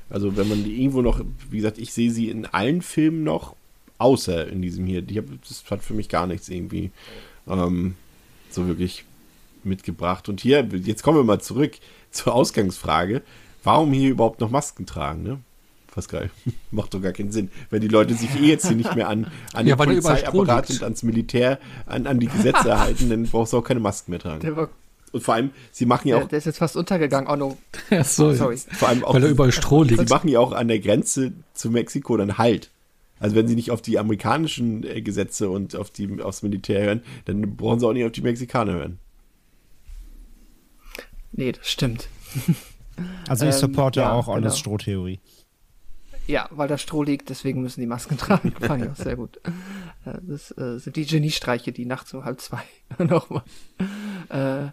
Also 0.10 0.38
wenn 0.38 0.48
man 0.48 0.64
die 0.64 0.80
irgendwo 0.82 1.02
noch, 1.02 1.22
wie 1.50 1.58
gesagt, 1.58 1.78
ich 1.80 1.94
sehe 1.94 2.12
sie 2.12 2.30
in 2.30 2.46
allen 2.46 2.82
Filmen 2.82 3.24
noch, 3.24 3.56
außer 3.98 4.48
in 4.48 4.62
diesem 4.62 4.86
hier. 4.86 5.02
Die 5.02 5.18
hab, 5.18 5.26
das 5.48 5.64
hat 5.70 5.84
für 5.84 5.94
mich 5.94 6.10
gar 6.10 6.28
nichts 6.28 6.50
irgendwie 6.50 6.92
ähm, 7.48 7.96
so 8.52 8.68
wirklich 8.68 9.06
mitgebracht. 9.64 10.30
Und 10.30 10.42
hier, 10.42 10.68
jetzt 10.84 11.02
kommen 11.02 11.18
wir 11.18 11.24
mal 11.24 11.42
zurück 11.42 11.74
zur 12.12 12.34
Ausgangsfrage. 12.34 13.22
Warum 13.64 13.92
hier 13.94 14.12
überhaupt 14.12 14.40
noch 14.40 14.52
Masken 14.52 14.86
tragen, 14.86 15.24
ne? 15.24 15.40
Pascal. 15.96 16.30
Macht 16.72 16.94
doch 16.94 17.02
gar 17.02 17.14
keinen 17.14 17.32
Sinn. 17.32 17.50
Wenn 17.72 17.82
die 17.82 17.88
Leute 17.88 18.14
sich 18.14 18.30
eh 18.40 18.46
jetzt 18.50 18.68
hier 18.68 18.76
nicht 18.76 18.94
mehr 18.96 19.10
an, 19.10 19.32
an 19.54 19.66
Ja, 19.66 19.76
den 19.76 19.86
Polizeiapparat 19.86 20.70
und 20.70 20.84
ans 20.84 21.02
Militär, 21.04 21.58
an, 21.88 22.06
an 22.06 22.20
die 22.20 22.28
Gesetze 22.28 22.78
halten, 22.80 23.10
dann 23.10 23.24
brauchst 23.24 23.54
du 23.54 23.58
auch 23.58 23.64
keine 23.64 23.80
Masken 23.80 24.12
mehr 24.12 24.20
tragen. 24.20 24.42
Der, 24.42 24.56
war, 24.56 24.70
Und 25.14 25.24
vor 25.24 25.34
allem, 25.36 25.52
sie 25.72 25.86
machen 25.86 26.08
ja 26.10 26.18
der, 26.18 26.26
auch, 26.26 26.30
der 26.30 26.38
ist 26.38 26.46
jetzt 26.46 26.58
fast 26.60 26.76
untergegangen. 26.76 27.30
Oh 27.32 27.36
no, 27.38 27.58
Ja, 27.90 28.04
sorry. 28.04 28.36
sorry. 28.36 28.58
vor 28.58 28.90
allem 28.90 29.04
auch, 29.06 29.14
Weil 29.14 29.22
da 29.22 29.28
überall 29.30 29.52
Stroh 29.54 29.84
sie 29.86 29.96
liegt. 29.96 30.10
machen 30.10 30.28
ja 30.30 30.40
auch 30.40 30.52
an 30.52 30.68
der 30.68 30.80
Grenze 30.80 31.32
zu 31.54 31.72
Mexiko 31.72 32.18
dann 32.18 32.38
Halt. 32.38 32.70
Also 33.18 33.38
wenn 33.38 33.48
sie 33.48 33.56
nicht 33.56 33.72
auf 33.72 33.82
die 33.82 33.98
amerikanischen 33.98 34.84
äh, 34.84 35.02
Gesetze 35.02 35.50
und 35.50 35.78
auf 35.78 35.90
die, 35.90 36.22
aufs 36.22 36.44
Militär 36.44 36.84
hören, 36.84 37.02
dann 37.24 37.56
brauchen 37.56 37.80
sie 37.80 37.88
auch 37.88 37.94
nicht 37.94 38.04
auf 38.06 38.12
die 38.12 38.22
Mexikaner 38.22 38.74
hören. 38.74 39.00
Nee, 41.32 41.54
das 41.54 41.68
stimmt. 41.70 42.10
Also 43.28 43.46
ich 43.46 43.54
Ähm, 43.54 43.60
supporte 43.60 44.02
ja, 44.02 44.12
auch 44.12 44.28
alles 44.28 44.54
genau. 44.54 44.56
Strohtheorie. 44.78 45.20
Ja, 46.28 46.48
weil 46.52 46.68
da 46.68 46.78
Stroh 46.78 47.04
liegt, 47.04 47.30
deswegen 47.30 47.62
müssen 47.62 47.82
die 47.82 47.88
Masken 47.88 48.18
tragen. 48.20 48.52
Fand 48.60 48.84
ich 48.84 48.90
auch 48.90 48.96
sehr 48.96 49.16
gut. 49.16 49.38
Äh, 50.06 50.18
Das 50.24 50.52
äh, 50.58 50.80
sind 50.80 50.96
die 50.96 51.06
Geniestreiche, 51.06 51.72
die 51.72 51.86
nachts 51.86 52.14
um 52.14 52.26
halb 52.26 52.42
zwei 52.42 52.62
nochmal 52.98 53.44
äh, 54.30 54.70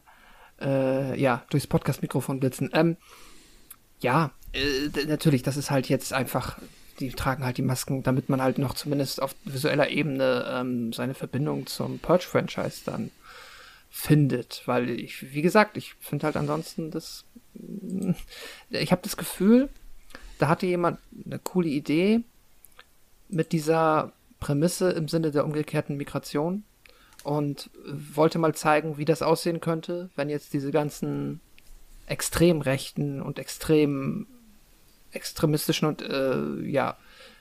äh, 0.61 1.21
ja, 1.21 1.45
durchs 1.51 1.67
Podcast-Mikrofon 1.67 2.41
blitzen. 2.41 2.71
Ähm, 2.73 2.97
ja, 4.01 4.33
äh, 4.53 4.89
natürlich, 5.07 5.43
das 5.43 5.57
ist 5.57 5.71
halt 5.71 5.89
jetzt 5.89 6.13
einfach, 6.13 6.59
die 7.01 7.11
tragen 7.11 7.45
halt 7.45 7.59
die 7.59 7.63
Masken, 7.63 8.03
damit 8.03 8.29
man 8.29 8.41
halt 8.43 8.59
noch 8.59 8.75
zumindest 8.75 9.21
auf 9.21 9.35
visueller 9.45 9.91
Ebene 9.91 10.47
ähm, 10.49 10.93
seine 10.93 11.15
Verbindung 11.15 11.67
zum 11.67 11.99
Purge-Franchise 11.99 12.83
dann 12.87 13.11
findet. 13.91 14.63
Weil 14.67 14.89
ich, 14.91 15.33
wie 15.35 15.43
gesagt, 15.43 15.77
ich 15.77 15.95
finde 16.01 16.27
halt 16.27 16.37
ansonsten 16.37 16.91
das, 16.91 17.25
ich 18.71 18.93
habe 18.93 19.03
das 19.03 19.17
Gefühl, 19.17 19.69
da 20.39 20.49
hatte 20.49 20.67
jemand 20.67 20.99
eine 21.25 21.39
coole 21.39 21.69
Idee 21.69 22.23
mit 23.29 23.53
dieser 23.53 24.13
Prämisse 24.41 24.91
im 24.91 25.09
Sinne 25.09 25.31
der 25.31 25.45
umgekehrten 25.45 25.97
Migration 25.97 26.65
und 27.23 27.71
wollte 27.87 28.39
mal 28.39 28.55
zeigen, 28.55 28.99
wie 28.99 29.05
das 29.05 29.23
aussehen 29.23 29.61
könnte, 29.61 30.11
wenn 30.17 30.29
jetzt 30.29 30.53
diese 30.53 30.71
ganzen 30.71 31.41
extrem 32.07 32.61
rechten 32.61 33.23
und 33.23 33.39
extrem 33.39 34.27
extremistischen 35.13 35.89
und 35.89 36.03
äh, 36.03 36.61
ja 36.69 36.97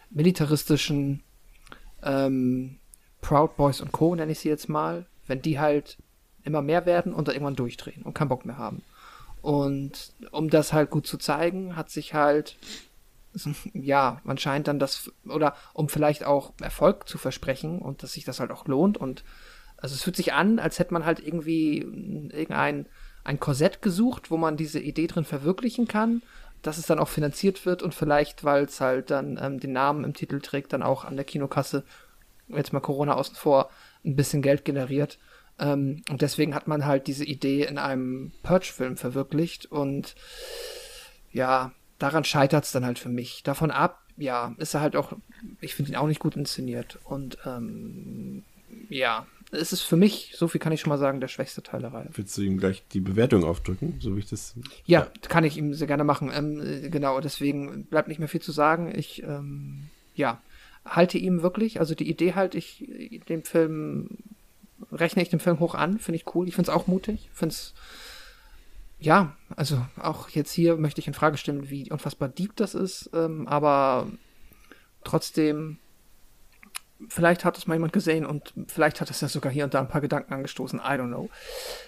militaristischen 0.09 1.23
ähm, 2.03 2.77
Proud 3.21 3.55
Boys 3.55 3.81
und 3.81 3.91
Co. 3.91 4.13
nenne 4.15 4.31
ich 4.31 4.39
sie 4.39 4.49
jetzt 4.49 4.69
mal, 4.69 5.05
wenn 5.27 5.41
die 5.41 5.59
halt 5.59 5.97
immer 6.43 6.61
mehr 6.61 6.85
werden 6.85 7.13
und 7.13 7.27
dann 7.27 7.35
irgendwann 7.35 7.55
durchdrehen 7.55 8.03
und 8.03 8.13
keinen 8.13 8.29
Bock 8.29 8.45
mehr 8.45 8.57
haben. 8.57 8.83
Und 9.41 10.13
um 10.31 10.49
das 10.49 10.73
halt 10.73 10.91
gut 10.91 11.07
zu 11.07 11.17
zeigen, 11.17 11.75
hat 11.75 11.89
sich 11.89 12.13
halt 12.13 12.57
ja, 13.73 14.21
anscheinend 14.25 14.67
dann 14.67 14.79
das, 14.79 15.11
oder 15.25 15.55
um 15.73 15.89
vielleicht 15.89 16.23
auch 16.23 16.53
Erfolg 16.61 17.07
zu 17.07 17.17
versprechen 17.17 17.79
und 17.79 18.03
dass 18.03 18.13
sich 18.13 18.25
das 18.25 18.39
halt 18.39 18.51
auch 18.51 18.67
lohnt 18.67 18.97
und 18.97 19.23
also 19.77 19.95
es 19.95 20.03
fühlt 20.03 20.15
sich 20.15 20.33
an, 20.33 20.59
als 20.59 20.77
hätte 20.79 20.93
man 20.93 21.05
halt 21.05 21.19
irgendwie 21.19 21.79
irgendein 21.79 22.85
ein 23.23 23.39
Korsett 23.39 23.81
gesucht, 23.81 24.31
wo 24.31 24.37
man 24.37 24.57
diese 24.57 24.79
Idee 24.79 25.07
drin 25.07 25.25
verwirklichen 25.25 25.87
kann, 25.87 26.21
dass 26.61 26.77
es 26.77 26.85
dann 26.85 26.99
auch 26.99 27.07
finanziert 27.07 27.65
wird 27.65 27.81
und 27.81 27.93
vielleicht, 27.95 28.43
weil 28.43 28.65
es 28.65 28.81
halt 28.81 29.09
dann 29.09 29.39
ähm, 29.41 29.59
den 29.59 29.73
Namen 29.73 30.03
im 30.03 30.13
Titel 30.13 30.39
trägt, 30.39 30.73
dann 30.73 30.83
auch 30.83 31.05
an 31.05 31.15
der 31.15 31.25
Kinokasse, 31.25 31.83
jetzt 32.47 32.73
mal 32.73 32.79
Corona 32.79 33.15
außen 33.15 33.35
vor, 33.35 33.69
ein 34.05 34.15
bisschen 34.15 34.41
Geld 34.41 34.65
generiert. 34.65 35.17
Ähm, 35.61 36.03
und 36.09 36.21
deswegen 36.21 36.55
hat 36.55 36.67
man 36.67 36.85
halt 36.85 37.07
diese 37.07 37.23
Idee 37.23 37.63
in 37.63 37.77
einem 37.77 38.31
Purge-Film 38.43 38.97
verwirklicht 38.97 39.67
und 39.67 40.15
ja, 41.31 41.71
daran 41.99 42.23
scheitert 42.23 42.65
es 42.65 42.71
dann 42.71 42.85
halt 42.85 42.99
für 42.99 43.09
mich. 43.09 43.43
Davon 43.43 43.71
ab, 43.71 44.03
ja, 44.17 44.53
ist 44.57 44.73
er 44.73 44.81
halt 44.81 44.95
auch, 44.95 45.13
ich 45.61 45.75
finde 45.75 45.91
ihn 45.91 45.95
auch 45.95 46.07
nicht 46.07 46.19
gut 46.19 46.35
inszeniert. 46.35 46.99
Und 47.05 47.37
ähm, 47.45 48.43
ja, 48.89 49.27
es 49.51 49.71
ist 49.71 49.81
für 49.81 49.97
mich, 49.97 50.33
so 50.35 50.47
viel 50.47 50.59
kann 50.59 50.73
ich 50.73 50.81
schon 50.81 50.89
mal 50.89 50.97
sagen, 50.97 51.21
der 51.21 51.27
schwächste 51.27 51.61
Teil 51.61 51.81
der 51.81 51.93
Reihe. 51.93 52.09
Willst 52.13 52.37
du 52.37 52.41
ihm 52.41 52.57
gleich 52.57 52.83
die 52.91 53.01
Bewertung 53.01 53.43
aufdrücken, 53.43 53.97
so 53.99 54.15
wie 54.15 54.19
ich 54.19 54.29
das. 54.29 54.55
Ja, 54.85 55.07
kann 55.27 55.43
ich 55.43 55.57
ihm 55.57 55.73
sehr 55.73 55.87
gerne 55.87 56.03
machen. 56.03 56.31
Ähm, 56.33 56.61
äh, 56.61 56.89
genau, 56.89 57.19
deswegen 57.21 57.85
bleibt 57.85 58.07
nicht 58.07 58.19
mehr 58.19 58.27
viel 58.27 58.41
zu 58.41 58.51
sagen. 58.51 58.93
Ich, 58.95 59.23
ähm, 59.23 59.89
ja, 60.15 60.41
halte 60.85 61.17
ihm 61.17 61.41
wirklich, 61.41 61.79
also 61.79 61.95
die 61.95 62.09
Idee 62.09 62.33
halte 62.33 62.57
ich 62.57 62.87
äh, 62.89 63.19
dem 63.19 63.43
Film, 63.43 64.17
rechne 64.91 65.21
ich 65.21 65.29
dem 65.29 65.39
Film 65.39 65.59
hoch 65.59 65.75
an, 65.75 65.99
finde 65.99 66.17
ich 66.17 66.35
cool. 66.35 66.47
Ich 66.47 66.55
finde 66.55 66.71
es 66.71 66.75
auch 66.75 66.87
mutig, 66.87 67.29
finde 67.33 67.53
es, 67.53 67.73
ja, 68.99 69.35
also 69.55 69.85
auch 69.99 70.29
jetzt 70.29 70.51
hier 70.51 70.77
möchte 70.77 71.01
ich 71.01 71.07
in 71.07 71.13
Frage 71.13 71.37
stellen, 71.37 71.69
wie 71.69 71.91
unfassbar 71.91 72.29
deep 72.29 72.55
das 72.55 72.75
ist, 72.75 73.09
ähm, 73.13 73.47
aber 73.47 74.07
trotzdem, 75.03 75.77
vielleicht 77.09 77.43
hat 77.43 77.57
es 77.57 77.65
mal 77.65 77.75
jemand 77.75 77.93
gesehen 77.93 78.25
und 78.25 78.53
vielleicht 78.67 79.01
hat 79.01 79.09
es 79.09 79.21
ja 79.21 79.27
sogar 79.27 79.51
hier 79.51 79.63
und 79.63 79.73
da 79.73 79.79
ein 79.79 79.87
paar 79.87 80.01
Gedanken 80.01 80.33
angestoßen, 80.33 80.79
I 80.79 80.93
don't 80.93 81.07
know. 81.07 81.29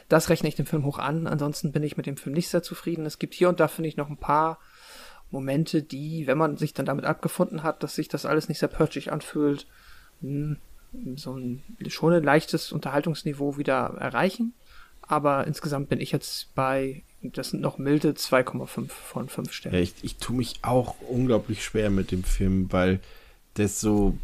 Das 0.09 0.29
rechne 0.29 0.49
ich 0.49 0.55
dem 0.55 0.65
Film 0.65 0.85
hoch 0.85 0.97
an, 0.97 1.27
ansonsten 1.27 1.71
bin 1.71 1.83
ich 1.83 1.97
mit 1.97 2.07
dem 2.07 2.17
Film 2.17 2.33
nicht 2.33 2.49
sehr 2.49 2.63
zufrieden. 2.63 3.05
Es 3.05 3.19
gibt 3.19 3.35
hier 3.35 3.49
und 3.49 3.59
da, 3.59 3.67
finde 3.67 3.89
ich, 3.89 3.97
noch 3.97 4.09
ein 4.09 4.17
paar 4.17 4.59
Momente, 5.29 5.83
die, 5.83 6.27
wenn 6.27 6.37
man 6.37 6.57
sich 6.57 6.73
dann 6.73 6.85
damit 6.85 7.05
abgefunden 7.05 7.63
hat, 7.63 7.83
dass 7.83 7.95
sich 7.95 8.07
das 8.07 8.25
alles 8.25 8.49
nicht 8.49 8.59
sehr 8.59 8.69
purgig 8.69 9.11
anfühlt, 9.11 9.67
mh, 10.21 10.57
so 11.15 11.35
ein 11.35 11.63
schon 11.87 12.13
ein 12.13 12.23
leichtes 12.23 12.71
Unterhaltungsniveau 12.71 13.57
wieder 13.57 13.95
erreichen. 13.99 14.53
Aber 15.01 15.45
insgesamt 15.47 15.89
bin 15.89 15.99
ich 15.99 16.11
jetzt 16.11 16.53
bei, 16.55 17.03
das 17.21 17.49
sind 17.49 17.61
noch 17.61 17.77
milde 17.77 18.11
2,5 18.11 18.87
von 18.89 19.29
5 19.29 19.51
Sternen. 19.51 19.77
Ja, 19.77 19.83
ich, 19.83 19.93
ich 20.01 20.15
tue 20.17 20.35
mich 20.35 20.59
auch 20.61 20.95
unglaublich 21.01 21.63
schwer 21.63 21.89
mit 21.89 22.11
dem 22.11 22.23
Film, 22.23 22.71
weil 22.71 22.99
das 23.55 23.81
so, 23.81 24.17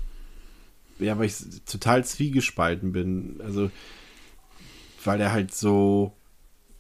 ja, 1.00 1.18
weil 1.18 1.26
ich 1.26 1.36
total 1.66 2.06
zwiegespalten 2.06 2.94
bin. 2.94 3.42
Also, 3.44 3.72
weil 5.04 5.18
der 5.18 5.32
halt 5.32 5.54
so 5.54 6.14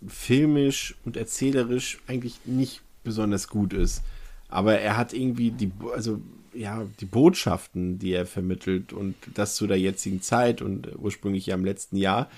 filmisch 0.07 0.95
und 1.03 1.17
erzählerisch 1.17 1.99
eigentlich 2.07 2.39
nicht 2.45 2.81
besonders 3.03 3.47
gut 3.49 3.73
ist. 3.73 4.01
Aber 4.47 4.79
er 4.79 4.97
hat 4.97 5.13
irgendwie 5.13 5.51
die, 5.51 5.71
also 5.93 6.21
ja, 6.53 6.85
die 6.99 7.05
Botschaften, 7.05 7.99
die 7.99 8.13
er 8.13 8.25
vermittelt 8.25 8.93
und 8.93 9.15
das 9.33 9.55
zu 9.55 9.67
der 9.67 9.79
jetzigen 9.79 10.21
Zeit 10.21 10.61
und 10.61 10.89
ursprünglich 10.97 11.45
ja 11.45 11.55
im 11.55 11.65
letzten 11.65 11.97
Jahr 11.97 12.29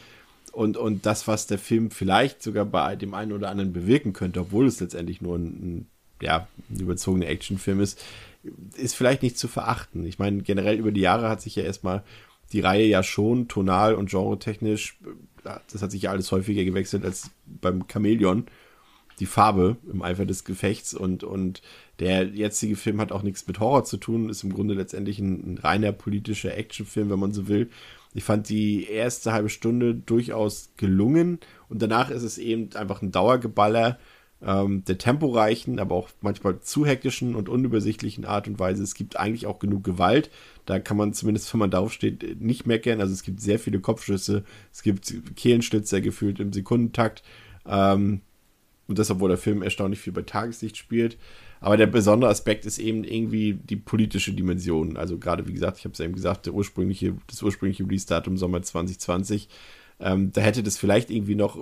und, 0.51 0.77
und 0.77 1.05
das, 1.05 1.27
was 1.27 1.47
der 1.47 1.59
Film 1.59 1.91
vielleicht 1.91 2.43
sogar 2.43 2.65
bei 2.65 2.95
dem 2.95 3.13
einen 3.13 3.31
oder 3.31 3.49
anderen 3.49 3.73
bewirken 3.73 4.13
könnte, 4.13 4.41
obwohl 4.41 4.67
es 4.67 4.79
letztendlich 4.79 5.21
nur 5.21 5.37
ein, 5.37 5.45
ein 5.45 5.87
ja, 6.21 6.47
ein 6.69 6.79
überzogener 6.79 7.27
Actionfilm 7.27 7.79
ist, 7.79 8.03
ist 8.75 8.95
vielleicht 8.95 9.23
nicht 9.23 9.37
zu 9.37 9.47
verachten. 9.47 10.05
Ich 10.05 10.19
meine, 10.19 10.41
generell 10.41 10.77
über 10.77 10.91
die 10.91 11.01
Jahre 11.01 11.29
hat 11.29 11.41
sich 11.41 11.55
ja 11.55 11.63
erstmal 11.63 12.03
die 12.53 12.59
Reihe 12.59 12.85
ja 12.85 13.03
schon 13.03 13.47
tonal 13.47 13.95
und 13.95 14.09
genretechnisch, 14.09 14.99
das 15.43 15.81
hat 15.81 15.91
sich 15.91 16.03
ja 16.03 16.11
alles 16.11 16.31
häufiger 16.31 16.63
gewechselt 16.63 17.05
als 17.05 17.31
beim 17.45 17.85
Chamäleon, 17.91 18.45
die 19.19 19.25
Farbe 19.25 19.77
im 19.91 20.01
Eifer 20.01 20.25
des 20.25 20.43
Gefechts 20.43 20.93
und, 20.93 21.23
und 21.23 21.61
der 22.01 22.25
jetzige 22.25 22.75
Film 22.75 22.99
hat 22.99 23.11
auch 23.11 23.21
nichts 23.21 23.47
mit 23.47 23.59
Horror 23.59 23.83
zu 23.83 23.97
tun, 23.97 24.27
ist 24.27 24.43
im 24.43 24.51
Grunde 24.51 24.73
letztendlich 24.73 25.19
ein, 25.19 25.53
ein 25.53 25.57
reiner 25.59 25.91
politischer 25.91 26.57
Actionfilm, 26.57 27.11
wenn 27.11 27.19
man 27.19 27.31
so 27.31 27.47
will. 27.47 27.69
Ich 28.13 28.23
fand 28.23 28.49
die 28.49 28.87
erste 28.89 29.31
halbe 29.31 29.49
Stunde 29.49 29.93
durchaus 29.93 30.71
gelungen 30.77 31.39
und 31.69 31.81
danach 31.81 32.09
ist 32.09 32.23
es 32.23 32.39
eben 32.39 32.75
einfach 32.75 33.03
ein 33.03 33.11
Dauergeballer 33.11 33.99
ähm, 34.43 34.83
der 34.85 34.97
temporeichen, 34.97 35.79
aber 35.79 35.93
auch 35.93 36.09
manchmal 36.21 36.59
zu 36.61 36.87
hektischen 36.87 37.35
und 37.35 37.47
unübersichtlichen 37.47 38.25
Art 38.25 38.47
und 38.47 38.57
Weise. 38.57 38.81
Es 38.81 38.95
gibt 38.95 39.17
eigentlich 39.17 39.45
auch 39.45 39.59
genug 39.59 39.83
Gewalt. 39.83 40.31
Da 40.65 40.79
kann 40.79 40.97
man 40.97 41.13
zumindest, 41.13 41.53
wenn 41.53 41.59
man 41.59 41.69
darauf 41.69 41.93
steht, 41.93 42.41
nicht 42.41 42.65
meckern. 42.65 42.99
Also 42.99 43.13
es 43.13 43.21
gibt 43.21 43.41
sehr 43.41 43.59
viele 43.59 43.79
Kopfschüsse, 43.79 44.43
es 44.73 44.81
gibt 44.81 45.13
Kehlenschnitzer 45.35 46.01
gefühlt 46.01 46.39
im 46.39 46.51
Sekundentakt. 46.51 47.21
Ähm, 47.67 48.21
und 48.87 48.97
das, 48.97 49.11
obwohl 49.11 49.29
der 49.29 49.37
Film 49.37 49.61
erstaunlich 49.61 49.99
viel 49.99 50.13
bei 50.13 50.23
Tageslicht 50.23 50.75
spielt. 50.75 51.17
Aber 51.61 51.77
der 51.77 51.85
besondere 51.85 52.31
Aspekt 52.31 52.65
ist 52.65 52.79
eben 52.79 53.03
irgendwie 53.03 53.53
die 53.53 53.75
politische 53.75 54.33
Dimension. 54.33 54.97
Also 54.97 55.19
gerade, 55.19 55.47
wie 55.47 55.53
gesagt, 55.53 55.77
ich 55.77 55.85
habe 55.85 55.93
es 55.93 55.99
eben 55.99 56.13
gesagt, 56.13 56.47
der 56.47 56.53
ursprüngliche, 56.53 57.15
das 57.27 57.41
ursprüngliche 57.43 57.83
Release-Datum 57.83 58.35
Sommer 58.35 58.63
2020. 58.63 59.47
Ähm, 59.99 60.31
da 60.33 60.41
hätte 60.41 60.63
das 60.63 60.77
vielleicht 60.77 61.11
irgendwie 61.11 61.35
noch 61.35 61.57
äh, 61.57 61.61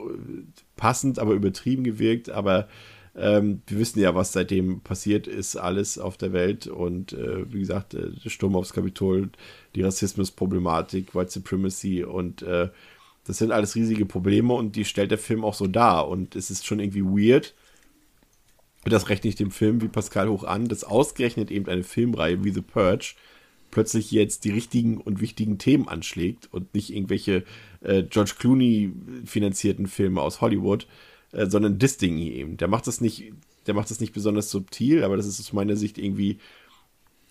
passend, 0.77 1.19
aber 1.19 1.33
übertrieben 1.33 1.83
gewirkt. 1.83 2.29
Aber 2.29 2.69
ähm, 3.13 3.61
wir 3.67 3.77
wissen 3.77 3.99
ja, 3.99 4.15
was 4.15 4.31
seitdem 4.31 4.79
passiert 4.79 5.27
ist, 5.27 5.57
alles 5.57 5.99
auf 5.99 6.15
der 6.15 6.31
Welt. 6.31 6.67
Und 6.67 7.11
äh, 7.11 7.51
wie 7.51 7.59
gesagt, 7.59 7.93
äh, 7.93 8.09
der 8.23 8.29
Sturm 8.29 8.55
aufs 8.55 8.71
Kapitol, 8.71 9.29
die 9.75 9.81
Rassismusproblematik, 9.81 11.13
White 11.13 11.31
Supremacy 11.31 12.05
und 12.05 12.41
äh, 12.41 12.69
das 13.25 13.37
sind 13.37 13.51
alles 13.51 13.75
riesige 13.75 14.05
Probleme 14.05 14.53
und 14.53 14.75
die 14.75 14.85
stellt 14.85 15.11
der 15.11 15.17
Film 15.17 15.43
auch 15.43 15.53
so 15.53 15.67
dar. 15.67 16.07
Und 16.07 16.35
es 16.35 16.49
ist 16.49 16.65
schon 16.65 16.79
irgendwie 16.79 17.03
weird. 17.03 17.53
Das 18.85 19.09
rechne 19.09 19.29
ich 19.29 19.35
dem 19.35 19.51
Film 19.51 19.81
wie 19.81 19.87
Pascal 19.87 20.29
hoch 20.29 20.43
an, 20.43 20.67
dass 20.67 20.83
ausgerechnet 20.83 21.51
eben 21.51 21.67
eine 21.67 21.83
Filmreihe 21.83 22.43
wie 22.43 22.51
The 22.51 22.61
Purge 22.61 23.15
plötzlich 23.71 24.11
jetzt 24.11 24.45
die 24.45 24.51
richtigen 24.51 24.97
und 24.97 25.21
wichtigen 25.21 25.57
Themen 25.57 25.87
anschlägt 25.87 26.51
und 26.51 26.73
nicht 26.73 26.93
irgendwelche 26.93 27.43
äh, 27.81 28.03
George 28.03 28.33
Clooney 28.37 28.91
finanzierten 29.25 29.87
Filme 29.87 30.21
aus 30.21 30.41
Hollywood, 30.41 30.87
äh, 31.31 31.47
sondern 31.47 31.77
das 31.77 31.97
Ding 31.97 32.17
hier 32.17 32.33
eben. 32.33 32.57
Der 32.57 32.67
macht 32.67 32.87
das 32.87 33.01
nicht, 33.01 33.31
der 33.67 33.73
macht 33.73 33.91
das 33.91 33.99
nicht 33.99 34.13
besonders 34.13 34.49
subtil, 34.49 35.03
aber 35.03 35.17
das 35.17 35.27
ist 35.27 35.39
aus 35.39 35.53
meiner 35.53 35.75
Sicht 35.75 35.97
irgendwie 35.97 36.39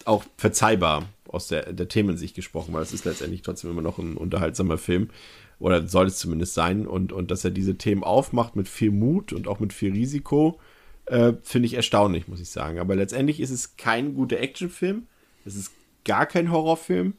auch 0.04 0.24
verzeihbar 0.36 1.08
aus 1.26 1.48
der, 1.48 1.72
der 1.72 1.88
Themensicht 1.88 2.34
gesprochen, 2.34 2.72
weil 2.72 2.82
es 2.82 2.92
ist 2.92 3.04
letztendlich 3.04 3.42
trotzdem 3.42 3.70
immer 3.70 3.82
noch 3.82 3.98
ein 3.98 4.16
unterhaltsamer 4.16 4.78
Film. 4.78 5.10
Oder 5.58 5.88
soll 5.88 6.06
es 6.06 6.18
zumindest 6.18 6.54
sein. 6.54 6.86
Und, 6.86 7.12
und 7.12 7.32
dass 7.32 7.44
er 7.44 7.50
diese 7.50 7.76
Themen 7.76 8.04
aufmacht 8.04 8.54
mit 8.54 8.68
viel 8.68 8.92
Mut 8.92 9.32
und 9.32 9.48
auch 9.48 9.58
mit 9.58 9.72
viel 9.72 9.92
Risiko, 9.92 10.60
äh, 11.08 11.34
finde 11.42 11.66
ich 11.66 11.74
erstaunlich, 11.74 12.28
muss 12.28 12.40
ich 12.40 12.50
sagen. 12.50 12.78
Aber 12.78 12.96
letztendlich 12.96 13.40
ist 13.40 13.50
es 13.50 13.76
kein 13.76 14.14
guter 14.14 14.38
Actionfilm. 14.38 15.06
Es 15.44 15.56
ist 15.56 15.72
gar 16.04 16.26
kein 16.26 16.50
Horrorfilm. 16.50 17.14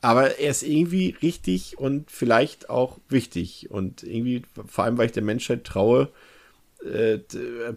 Aber 0.00 0.38
er 0.38 0.50
ist 0.50 0.62
irgendwie 0.62 1.16
richtig 1.22 1.78
und 1.78 2.10
vielleicht 2.10 2.70
auch 2.70 2.98
wichtig. 3.08 3.70
Und 3.70 4.02
irgendwie, 4.02 4.42
vor 4.66 4.84
allem, 4.84 4.98
weil 4.98 5.06
ich 5.06 5.12
der 5.12 5.24
Menschheit 5.24 5.64
traue, 5.64 6.10
äh, 6.84 7.18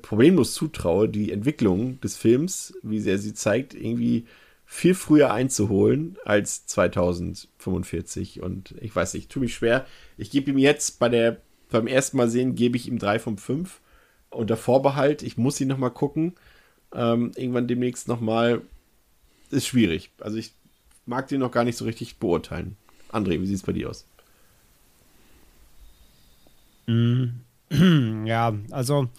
problemlos 0.01 0.53
zutraue, 0.53 1.09
die 1.09 1.31
Entwicklung 1.31 1.99
des 2.01 2.17
Films, 2.17 2.73
wie 2.83 2.99
sehr 2.99 3.17
sie 3.17 3.33
zeigt, 3.33 3.73
irgendwie 3.73 4.25
viel 4.65 4.93
früher 4.93 5.33
einzuholen 5.33 6.17
als 6.25 6.67
2045. 6.67 8.41
Und 8.41 8.75
ich 8.79 8.95
weiß 8.95 9.15
nicht, 9.15 9.31
tue 9.31 9.41
mich 9.41 9.55
schwer. 9.55 9.87
Ich 10.17 10.29
gebe 10.29 10.51
ihm 10.51 10.59
jetzt 10.59 10.99
bei 10.99 11.09
der, 11.09 11.41
beim 11.71 11.87
ersten 11.87 12.17
Mal 12.17 12.29
sehen, 12.29 12.53
gebe 12.53 12.77
ich 12.77 12.87
ihm 12.87 12.99
drei 12.99 13.17
von 13.17 13.37
fünf. 13.37 13.79
Unter 14.29 14.57
Vorbehalt, 14.57 15.23
ich 15.23 15.37
muss 15.37 15.59
ihn 15.59 15.67
nochmal 15.67 15.91
gucken. 15.91 16.33
Ähm, 16.93 17.31
irgendwann 17.35 17.67
demnächst 17.67 18.07
nochmal. 18.07 18.61
Ist 19.51 19.67
schwierig. 19.67 20.11
Also 20.19 20.37
ich 20.37 20.53
mag 21.05 21.27
den 21.27 21.39
noch 21.39 21.51
gar 21.51 21.63
nicht 21.63 21.77
so 21.77 21.85
richtig 21.85 22.17
beurteilen. 22.17 22.77
André, 23.11 23.41
wie 23.41 23.47
sieht 23.47 23.55
es 23.55 23.63
bei 23.63 23.73
dir 23.73 23.89
aus? 23.89 24.05
Ja, 28.25 28.55
also 28.71 29.09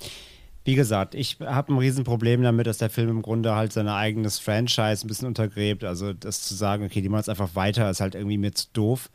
wie 0.64 0.74
gesagt, 0.74 1.14
ich 1.14 1.38
habe 1.40 1.72
ein 1.72 1.78
Riesenproblem 1.78 2.42
damit, 2.42 2.66
dass 2.66 2.78
der 2.78 2.90
Film 2.90 3.08
im 3.08 3.22
Grunde 3.22 3.54
halt 3.54 3.72
sein 3.72 3.88
eigenes 3.88 4.38
Franchise 4.38 5.04
ein 5.04 5.08
bisschen 5.08 5.28
untergräbt. 5.28 5.84
Also 5.84 6.12
das 6.12 6.42
zu 6.42 6.54
sagen, 6.54 6.84
okay, 6.84 7.00
die 7.00 7.08
machen 7.08 7.20
es 7.20 7.28
einfach 7.28 7.54
weiter, 7.54 7.88
ist 7.88 8.00
halt 8.00 8.14
irgendwie 8.14 8.38
mir 8.38 8.52
zu 8.52 8.66
doof, 8.72 9.10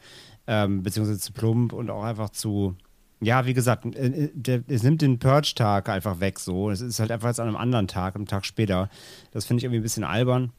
ähm, 0.48 0.84
beziehungsweise 0.84 1.20
zu 1.20 1.34
plump 1.34 1.74
und 1.74 1.90
auch 1.90 2.04
einfach 2.04 2.30
zu, 2.30 2.76
ja, 3.22 3.46
wie 3.46 3.54
gesagt, 3.54 3.86
äh, 3.96 4.30
der, 4.34 4.64
es 4.68 4.84
nimmt 4.84 5.02
den 5.02 5.20
Purge-Tag 5.20 5.90
einfach 5.90 6.20
weg 6.20 6.40
so. 6.40 6.70
Es 6.70 6.82
ist 6.82 7.00
halt 7.00 7.12
einfach 7.12 7.30
jetzt 7.30 7.40
an 7.40 7.48
einem 7.48 7.58
anderen 7.58 7.88
Tag, 7.88 8.16
einem 8.16 8.28
Tag 8.28 8.46
später. 8.46 8.90
Das 9.32 9.46
finde 9.46 9.60
ich 9.60 9.64
irgendwie 9.66 9.80
ein 9.80 9.84
bisschen 9.84 10.04
albern. 10.04 10.52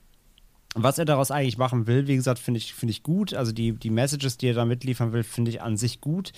Was 0.78 0.98
er 0.98 1.06
daraus 1.06 1.30
eigentlich 1.30 1.56
machen 1.56 1.86
will, 1.86 2.06
wie 2.06 2.16
gesagt, 2.16 2.38
finde 2.38 2.58
ich, 2.58 2.74
find 2.74 2.90
ich 2.90 3.02
gut. 3.02 3.32
Also 3.32 3.52
die, 3.52 3.72
die 3.72 3.88
Messages, 3.88 4.36
die 4.36 4.48
er 4.48 4.54
da 4.54 4.66
mitliefern 4.66 5.12
will, 5.12 5.22
finde 5.22 5.50
ich 5.50 5.62
an 5.62 5.78
sich 5.78 6.02
gut. 6.02 6.32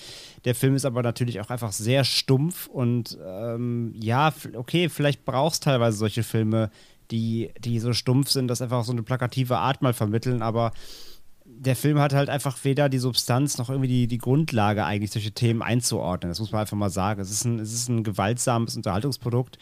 Der 0.45 0.55
Film 0.55 0.75
ist 0.75 0.85
aber 0.85 1.03
natürlich 1.03 1.41
auch 1.41 1.49
einfach 1.49 1.73
sehr 1.73 2.05
stumpf 2.05 2.67
und 2.67 3.17
ähm, 3.25 3.93
ja, 3.99 4.33
okay, 4.55 4.87
vielleicht 4.87 5.25
brauchst 5.25 5.63
teilweise 5.63 5.97
solche 5.97 6.23
Filme, 6.23 6.71
die, 7.11 7.51
die 7.59 7.79
so 7.79 7.91
stumpf 7.91 8.29
sind, 8.29 8.47
dass 8.47 8.61
einfach 8.61 8.85
so 8.85 8.93
eine 8.93 9.03
plakative 9.03 9.57
Art 9.57 9.81
mal 9.81 9.93
vermitteln, 9.93 10.41
aber 10.41 10.71
der 11.57 11.75
Film 11.75 11.99
hat 11.99 12.13
halt 12.13 12.29
einfach 12.29 12.57
weder 12.63 12.89
die 12.89 12.99
Substanz 12.99 13.57
noch 13.57 13.69
irgendwie 13.69 13.87
die, 13.87 14.07
die 14.07 14.17
Grundlage, 14.17 14.85
eigentlich 14.85 15.11
solche 15.11 15.31
Themen 15.31 15.61
einzuordnen. 15.61 16.29
Das 16.29 16.39
muss 16.39 16.51
man 16.51 16.61
einfach 16.61 16.77
mal 16.77 16.89
sagen. 16.89 17.19
Es 17.19 17.31
ist 17.31 17.43
ein, 17.43 17.59
es 17.59 17.73
ist 17.73 17.89
ein 17.89 18.03
gewaltsames 18.03 18.77
Unterhaltungsprodukt, 18.77 19.57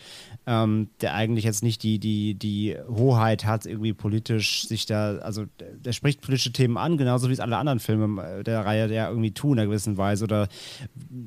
ähm, 0.46 0.90
der 1.02 1.16
eigentlich 1.16 1.46
jetzt 1.46 1.64
nicht 1.64 1.82
die, 1.84 1.98
die, 1.98 2.36
die 2.36 2.78
Hoheit 2.88 3.46
hat, 3.46 3.66
irgendwie 3.66 3.94
politisch 3.94 4.68
sich 4.68 4.86
da, 4.86 5.18
also 5.18 5.46
der 5.60 5.94
spricht 5.94 6.22
politische 6.22 6.52
Themen 6.52 6.78
an, 6.78 6.98
genauso 6.98 7.30
wie 7.30 7.34
es 7.34 7.40
alle 7.40 7.58
anderen 7.58 7.80
Filme 7.80 8.44
der 8.44 8.66
Reihe 8.66 8.88
der 8.88 9.10
irgendwie 9.10 9.32
tun 9.32 9.54
in 9.54 9.60
einer 9.60 9.68
gewissen 9.68 9.98
Weise. 9.98 10.26
Oder 10.26 10.50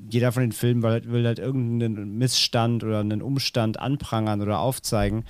jeder 0.08 0.30
von 0.30 0.42
den 0.42 0.52
Filmen 0.52 0.82
will 0.82 0.90
halt, 0.90 1.10
will 1.10 1.26
halt 1.26 1.38
irgendeinen 1.38 2.16
Missstand 2.16 2.84
oder 2.84 3.00
einen 3.00 3.22
Umstand 3.22 3.80
anprangern 3.80 4.40
oder 4.40 4.60
aufzeigen. 4.60 5.24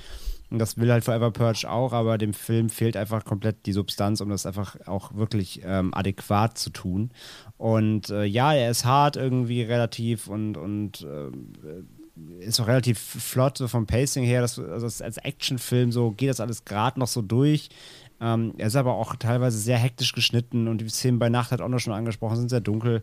Und 0.51 0.59
das 0.59 0.77
will 0.79 0.91
halt 0.91 1.05
Forever 1.05 1.31
Purge 1.31 1.71
auch, 1.71 1.93
aber 1.93 2.19
dem 2.19 2.35
Film 2.35 2.69
fehlt 2.69 2.97
einfach 2.97 3.25
komplett 3.25 3.67
die 3.67 3.73
Substanz, 3.73 4.21
um 4.21 4.31
das 4.31 4.47
einfach 4.47 4.77
auch 4.87 5.15
wirklich 5.15 5.63
ähm, 5.65 5.95
adäquat 5.95 6.59
zu 6.59 6.71
tun. 6.71 7.11
Und 7.57 8.11
äh, 8.11 8.25
ja, 8.25 8.53
er 8.53 8.71
ist 8.71 8.85
hart 8.85 9.17
irgendwie 9.17 9.63
relativ 9.63 10.27
und, 10.27 10.57
und 10.57 11.03
äh, 11.03 12.45
ist 12.45 12.61
auch 12.61 12.67
relativ 12.67 12.99
flott 12.99 13.59
so 13.59 13.69
vom 13.69 13.87
Pacing 13.87 14.25
her. 14.25 14.41
Das, 14.43 14.59
also 14.59 15.05
als 15.05 15.17
Actionfilm 15.19 15.93
so 15.93 16.11
geht 16.11 16.31
das 16.31 16.41
alles 16.41 16.65
gerade 16.65 16.99
noch 16.99 17.09
so 17.09 17.23
durch. 17.23 17.69
Ähm, 18.21 18.55
er 18.59 18.67
ist 18.67 18.77
aber 18.77 18.95
auch 18.95 19.17
teilweise 19.17 19.59
sehr 19.59 19.79
hektisch 19.79 20.13
geschnitten 20.13 20.69
und 20.69 20.79
die 20.79 20.89
Szenen 20.89 21.19
bei 21.19 21.29
Nacht 21.29 21.53
hat 21.53 21.61
auch 21.61 21.69
noch 21.69 21.79
schon 21.79 21.95
angesprochen, 21.95 22.37
sind 22.37 22.51
sehr 22.51 22.61
dunkel. 22.61 23.03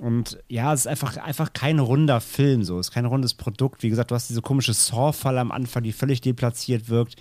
Und 0.00 0.38
ja, 0.48 0.72
es 0.72 0.80
ist 0.80 0.86
einfach, 0.86 1.16
einfach 1.16 1.52
kein 1.52 1.78
runder 1.78 2.20
Film, 2.20 2.64
so. 2.64 2.78
Es 2.78 2.88
ist 2.88 2.92
kein 2.92 3.04
rundes 3.04 3.34
Produkt. 3.34 3.82
Wie 3.82 3.90
gesagt, 3.90 4.10
du 4.10 4.14
hast 4.14 4.30
diese 4.30 4.42
komische 4.42 4.72
Saw-Falle 4.72 5.40
am 5.40 5.52
Anfang, 5.52 5.82
die 5.82 5.92
völlig 5.92 6.20
deplatziert 6.20 6.88
wirkt. 6.88 7.16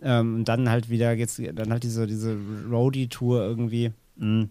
Ähm, 0.00 0.36
und 0.36 0.48
dann 0.48 0.68
halt 0.68 0.88
wieder 0.88 1.12
jetzt, 1.12 1.40
dann 1.54 1.70
halt 1.70 1.82
diese, 1.82 2.06
diese 2.06 2.36
Roadie-Tour 2.70 3.42
irgendwie. 3.42 3.92
Mhm. 4.16 4.50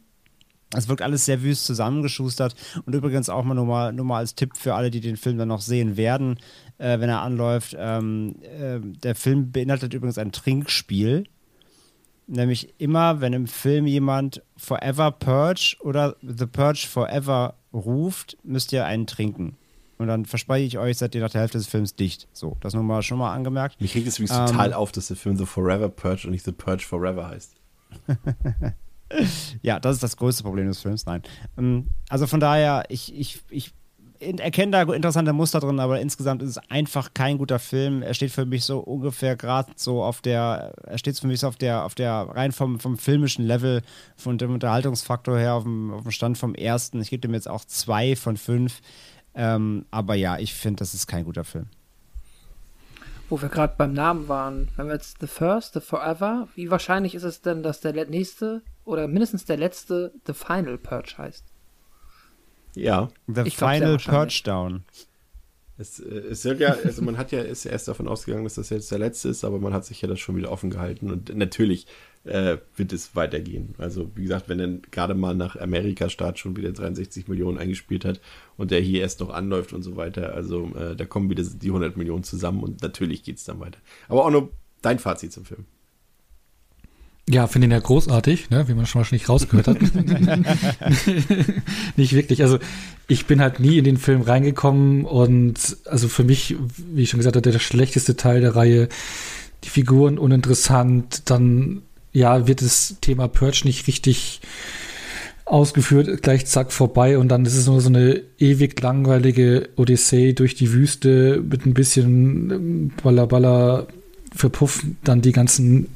Es 0.74 0.88
wirkt 0.88 1.02
alles 1.02 1.26
sehr 1.26 1.44
wüst 1.44 1.66
zusammengeschustert. 1.66 2.56
Und 2.86 2.94
übrigens 2.94 3.30
auch 3.30 3.44
mal 3.44 3.56
nur, 3.56 3.66
mal 3.66 3.92
nur 3.92 4.06
mal 4.06 4.20
als 4.20 4.36
Tipp 4.36 4.52
für 4.56 4.76
alle, 4.76 4.92
die 4.92 5.02
den 5.02 5.18
Film 5.18 5.38
dann 5.38 5.50
noch 5.50 5.62
sehen 5.62 5.98
werden, 5.98 6.38
äh, 6.78 7.00
wenn 7.00 7.10
er 7.10 7.22
anläuft. 7.22 7.76
Ähm, 7.78 8.36
äh, 8.42 8.80
der 8.80 9.16
Film 9.16 9.52
beinhaltet 9.52 9.94
übrigens 9.94 10.18
ein 10.18 10.32
Trinkspiel. 10.32 11.26
Nämlich 12.28 12.74
immer, 12.78 13.20
wenn 13.20 13.34
im 13.34 13.48
Film 13.48 13.88
jemand 13.88 14.42
Forever 14.56 15.12
Purge 15.12 15.76
oder 15.82 16.16
The 16.22 16.46
Purge 16.46 16.88
Forever 16.88 17.56
ruft, 17.74 18.38
müsst 18.44 18.72
ihr 18.74 18.86
einen 18.86 19.08
trinken. 19.08 19.58
Und 19.98 20.08
dann 20.08 20.26
verspreche 20.26 20.66
ich 20.66 20.78
euch, 20.80 20.98
seid 20.98 21.14
ihr 21.14 21.22
nach 21.22 21.30
der 21.30 21.42
Hälfte 21.42 21.60
des 21.60 21.68
Films 21.68 21.94
dicht. 21.94 22.28
So, 22.34 22.58
das 22.60 22.74
nur 22.74 22.82
mal 22.82 23.04
schon 23.04 23.20
mal 23.20 23.34
angemerkt. 23.34 23.80
Mich 23.80 23.94
regt 23.94 24.08
es 24.08 24.18
übrigens 24.18 24.38
ähm, 24.38 24.46
total 24.48 24.74
auf, 24.74 24.92
dass 24.92 25.08
der 25.08 25.18
Film 25.18 25.38
The 25.38 25.46
Forever 25.46 25.90
Purge 25.90 26.26
und 26.26 26.32
nicht 26.32 26.44
The 26.44 26.52
Purge 26.52 26.84
Forever 26.84 27.28
heißt. 27.28 27.56
ja, 29.62 29.80
das 29.80 29.98
ist 29.98 30.04
das 30.04 30.18
größte 30.18 30.42
Problem 30.42 30.68
des 30.68 30.82
Films. 30.82 31.06
Nein. 31.06 31.22
Ähm, 31.56 31.88
also 32.10 32.26
von 32.26 32.40
daher, 32.40 32.86
ich, 32.90 33.14
ich, 33.16 33.44
ich 33.50 33.74
erkenne 34.22 34.72
da 34.72 34.82
interessante 34.94 35.34
Muster 35.34 35.60
drin, 35.60 35.80
aber 35.80 36.00
insgesamt 36.00 36.42
ist 36.42 36.50
es 36.52 36.58
einfach 36.70 37.14
kein 37.14 37.38
guter 37.38 37.60
Film. 37.60 38.02
Er 38.04 38.14
steht 38.14 38.32
für 38.32 38.46
mich 38.46 38.64
so 38.64 38.80
ungefähr 38.80 39.36
gerade 39.36 39.72
so 39.76 40.04
auf 40.04 40.22
der, 40.22 40.74
er 40.84 40.98
steht 40.98 41.20
für 41.20 41.28
mich 41.28 41.40
so 41.40 41.48
auf 41.48 41.56
der, 41.56 41.86
auf 41.86 41.96
der 41.96 42.12
rein 42.12 42.52
vom, 42.52 42.80
vom 42.80 42.98
filmischen 42.98 43.46
Level, 43.46 43.82
von 44.16 44.38
dem 44.38 44.54
Unterhaltungsfaktor 44.54 45.38
her, 45.38 45.56
auf 45.56 45.64
dem, 45.64 45.92
auf 45.92 46.04
dem 46.04 46.12
Stand 46.12 46.38
vom 46.38 46.56
ersten. 46.56 47.02
Ich 47.02 47.10
gebe 47.10 47.22
dem 47.22 47.34
jetzt 47.34 47.50
auch 47.50 47.66
zwei 47.66 48.16
von 48.16 48.38
fünf. 48.38 48.82
Ähm, 49.34 49.86
aber 49.92 50.16
ja, 50.16 50.38
ich 50.38 50.54
finde, 50.54 50.80
das 50.80 50.94
ist 50.94 51.08
kein 51.08 51.26
guter 51.26 51.44
Film. 51.44 51.68
Wo 53.30 53.42
wir 53.42 53.50
gerade 53.50 53.76
beim 53.78 53.94
Namen 53.94 54.28
waren, 54.28 54.68
wenn 54.76 54.88
wir 54.88 54.94
jetzt 54.94 55.18
The 55.22 55.28
First, 55.28 55.74
The 55.74 55.80
Forever, 55.80 56.50
wie 56.56 56.70
wahrscheinlich 56.70 57.16
ist 57.16 57.24
es 57.24 57.42
denn, 57.42 57.64
dass 57.64 57.80
der 57.80 57.94
nächste 58.08 58.62
oder 58.84 59.08
mindestens 59.08 59.46
der 59.46 59.58
letzte 59.58 60.14
The 60.28 60.34
Final 60.34 60.78
Purge 60.78 61.14
heißt? 61.18 61.51
Ja. 62.76 63.10
The 63.28 63.42
ich 63.46 63.58
Final 63.58 63.98
Purge 63.98 64.42
Down. 64.44 64.84
Es, 65.78 66.00
äh, 66.00 66.10
es 66.32 66.44
soll 66.44 66.60
ja, 66.62 66.76
also 66.84 67.02
man 67.02 67.18
hat 67.18 67.32
ja 67.32 67.42
ist 67.42 67.66
erst 67.66 67.88
davon 67.88 68.08
ausgegangen, 68.08 68.44
dass 68.44 68.56
das 68.56 68.70
jetzt 68.70 68.92
der 68.92 69.00
letzte 69.00 69.30
ist, 69.30 69.44
aber 69.44 69.60
man 69.60 69.74
hat 69.74 69.86
sich 69.86 70.02
ja 70.02 70.08
das 70.08 70.20
schon 70.20 70.36
wieder 70.36 70.52
offen 70.52 70.70
gehalten 70.70 71.10
und 71.10 71.36
natürlich 71.36 71.88
äh, 72.24 72.58
wird 72.76 72.94
es 72.94 73.16
weitergehen. 73.16 73.74
Also 73.80 74.12
wie 74.16 74.24
gesagt, 74.24 74.48
wenn 74.48 74.60
dann 74.60 74.82
gerade 74.92 75.16
mal 75.16 75.34
nach 75.34 75.56
Amerika-Start 75.56 76.38
schon 76.38 76.56
wieder 76.56 76.72
63 76.72 77.28
Millionen 77.28 77.58
eingespielt 77.58 78.06
hat 78.06 78.22
und 78.58 78.70
der 78.70 78.80
hier 78.80 79.02
erst 79.02 79.20
noch 79.22 79.32
anläuft 79.32 79.74
und 79.74 79.82
so 79.82 79.96
weiter, 79.96 80.34
also 80.34 80.72
äh, 80.76 80.96
da 80.96 81.06
kommen 81.06 81.30
wieder 81.30 81.44
die 81.44 81.68
100 81.68 81.98
Millionen 81.98 82.24
zusammen 82.24 82.62
und 82.62 82.82
natürlich 82.84 83.24
geht 83.24 83.38
es 83.38 83.46
dann 83.46 83.60
weiter. 83.60 83.80
Aber 84.08 84.26
auch 84.26 84.32
nur 84.32 84.52
dein 84.84 85.00
Fazit 85.00 85.34
zum 85.34 85.46
Film. 85.46 85.66
Ja, 87.30 87.48
finde 87.48 87.68
ihn 87.68 87.72
ja 87.72 87.80
großartig, 87.80 88.50
ne, 88.50 88.68
wie 88.68 88.74
man 88.74 88.86
schon 88.86 89.00
wahrscheinlich 89.00 89.30
rausgehört 89.30 89.68
hat. 89.68 89.78
nicht 91.96 92.14
wirklich. 92.14 92.42
Also 92.42 92.58
ich 93.08 93.26
bin 93.26 93.42
halt 93.42 93.60
nie 93.60 93.78
in 93.78 93.84
den 93.84 93.98
Film 93.98 94.22
reingekommen 94.22 95.06
und 95.06 95.78
also 95.86 96.08
für 96.08 96.24
mich, 96.24 96.56
wie 96.78 97.04
ich 97.04 97.10
schon 97.10 97.20
gesagt 97.20 97.36
hatte, 97.36 97.52
der 97.52 97.60
schlechteste 97.60 98.16
Teil 98.16 98.42
der 98.42 98.56
Reihe. 98.56 98.90
Die 99.64 99.70
Figuren 99.70 100.18
uninteressant, 100.18 101.30
dann 101.30 101.84
ja 102.14 102.48
wird 102.48 102.64
das 102.64 102.96
Thema 103.00 103.28
Purge 103.28 103.62
nicht 103.66 103.88
richtig 103.88 104.42
ausgeführt, 105.46 106.24
gleich 106.24 106.46
zack 106.46 106.72
vorbei 106.72 107.18
und 107.18 107.28
dann 107.28 107.46
ist 107.46 107.56
es 107.56 107.68
nur 107.68 107.82
so 107.82 107.90
eine 107.90 108.22
ewig 108.40 108.80
langweilige 108.82 109.70
Odyssee 109.76 110.34
durch 110.34 110.56
die 110.56 110.72
Wüste 110.72 111.44
mit 111.48 111.66
ein 111.66 111.74
bisschen 111.74 112.94
Ballerballer 113.04 113.88
verpuffen 114.34 114.98
dann 115.04 115.22
die 115.22 115.34
ganzen 115.34 115.88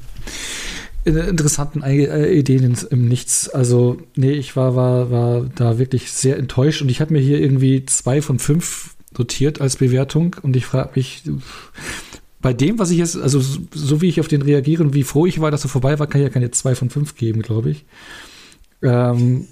interessanten 1.06 1.82
äh, 1.82 2.32
Ideen 2.32 2.76
im 2.90 3.08
Nichts. 3.08 3.48
Also, 3.48 3.98
nee, 4.16 4.32
ich 4.32 4.56
war, 4.56 4.74
war, 4.74 5.10
war 5.10 5.46
da 5.54 5.78
wirklich 5.78 6.10
sehr 6.10 6.36
enttäuscht 6.36 6.82
und 6.82 6.88
ich 6.88 7.00
habe 7.00 7.12
mir 7.12 7.20
hier 7.20 7.40
irgendwie 7.40 7.86
zwei 7.86 8.20
von 8.20 8.38
fünf 8.38 8.96
notiert 9.16 9.60
als 9.60 9.76
Bewertung 9.76 10.36
und 10.42 10.56
ich 10.56 10.66
frage 10.66 10.90
mich, 10.96 11.22
bei 12.40 12.52
dem, 12.52 12.78
was 12.78 12.90
ich 12.90 12.98
jetzt, 12.98 13.16
also 13.16 13.40
so 13.40 14.00
wie 14.00 14.08
ich 14.08 14.20
auf 14.20 14.28
den 14.28 14.42
reagiere 14.42 14.82
und 14.82 14.94
wie 14.94 15.04
froh 15.04 15.26
ich 15.26 15.40
war, 15.40 15.50
dass 15.50 15.64
er 15.64 15.70
vorbei 15.70 15.98
war, 15.98 16.06
kann 16.06 16.20
ich 16.20 16.26
ja 16.26 16.32
keine 16.32 16.50
zwei 16.50 16.74
von 16.74 16.90
fünf 16.90 17.14
geben, 17.16 17.42
glaube 17.42 17.70
ich. 17.70 17.84
Ähm, 18.82 19.46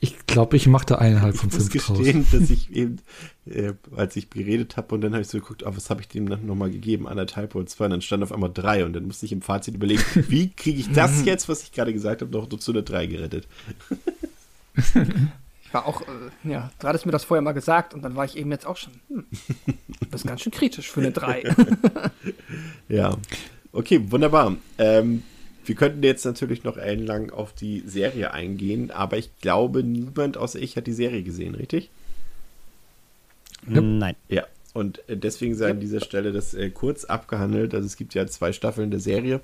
Ich 0.00 0.26
glaube, 0.26 0.56
ich 0.56 0.68
machte 0.68 1.00
eineinhalb 1.00 1.36
von 1.36 1.48
ich 1.48 1.54
muss 1.54 1.68
fünf 1.68 1.86
draus. 1.86 1.98
gestehen, 1.98 2.26
dass 2.32 2.50
ich 2.50 2.72
eben, 2.72 3.00
äh, 3.46 3.72
als 3.96 4.14
ich 4.16 4.30
geredet 4.30 4.76
habe 4.76 4.94
und 4.94 5.00
dann 5.00 5.12
habe 5.12 5.22
ich 5.22 5.28
so 5.28 5.38
geguckt, 5.38 5.64
oh, 5.66 5.72
was 5.74 5.90
habe 5.90 6.00
ich 6.00 6.08
dem 6.08 6.28
dann 6.28 6.46
nochmal 6.46 6.70
gegeben, 6.70 7.08
anderthalb 7.08 7.54
oder 7.54 7.66
zwei 7.66 7.86
und 7.86 7.90
dann 7.92 8.02
stand 8.02 8.22
auf 8.22 8.32
einmal 8.32 8.52
drei 8.52 8.84
und 8.84 8.92
dann 8.92 9.06
musste 9.06 9.26
ich 9.26 9.32
im 9.32 9.42
Fazit 9.42 9.74
überlegen, 9.74 10.02
wie 10.28 10.50
kriege 10.50 10.78
ich 10.78 10.92
das 10.92 11.24
jetzt, 11.24 11.48
was 11.48 11.64
ich 11.64 11.72
gerade 11.72 11.92
gesagt 11.92 12.22
habe, 12.22 12.30
noch 12.30 12.48
zu 12.48 12.72
einer 12.72 12.82
drei 12.82 13.06
gerettet. 13.06 13.48
Ich 15.68 15.74
war 15.74 15.86
auch, 15.86 16.00
äh, 16.00 16.04
ja, 16.50 16.70
du 16.78 16.88
hattest 16.88 17.04
mir 17.04 17.12
das 17.12 17.24
vorher 17.24 17.42
mal 17.42 17.52
gesagt 17.52 17.92
und 17.92 18.00
dann 18.00 18.16
war 18.16 18.24
ich 18.24 18.38
eben 18.38 18.50
jetzt 18.50 18.64
auch 18.66 18.78
schon, 18.78 18.94
hm, 19.08 19.26
du 19.66 20.06
bist 20.06 20.26
ganz 20.26 20.40
schön 20.40 20.50
kritisch 20.50 20.90
für 20.90 21.00
eine 21.00 21.12
3. 21.12 21.42
Ja, 22.88 23.18
okay, 23.72 24.00
wunderbar. 24.10 24.56
Ähm, 24.78 25.22
wir 25.68 25.74
könnten 25.74 26.02
jetzt 26.02 26.24
natürlich 26.24 26.64
noch 26.64 26.76
ellenlang 26.76 27.30
auf 27.30 27.52
die 27.52 27.82
Serie 27.86 28.32
eingehen, 28.32 28.90
aber 28.90 29.18
ich 29.18 29.30
glaube, 29.40 29.82
niemand 29.82 30.36
außer 30.36 30.58
ich 30.58 30.76
hat 30.76 30.86
die 30.86 30.92
Serie 30.92 31.22
gesehen, 31.22 31.54
richtig? 31.54 31.90
Ja. 33.68 33.80
Nein. 33.80 34.16
Ja, 34.28 34.46
und 34.72 35.06
äh, 35.08 35.16
deswegen 35.16 35.54
sei 35.54 35.70
an 35.70 35.80
dieser 35.80 36.00
Stelle 36.00 36.32
das 36.32 36.54
äh, 36.54 36.70
kurz 36.70 37.04
abgehandelt. 37.04 37.74
Also 37.74 37.86
es 37.86 37.96
gibt 37.96 38.14
ja 38.14 38.26
zwei 38.26 38.52
Staffeln 38.52 38.90
der 38.90 39.00
Serie, 39.00 39.40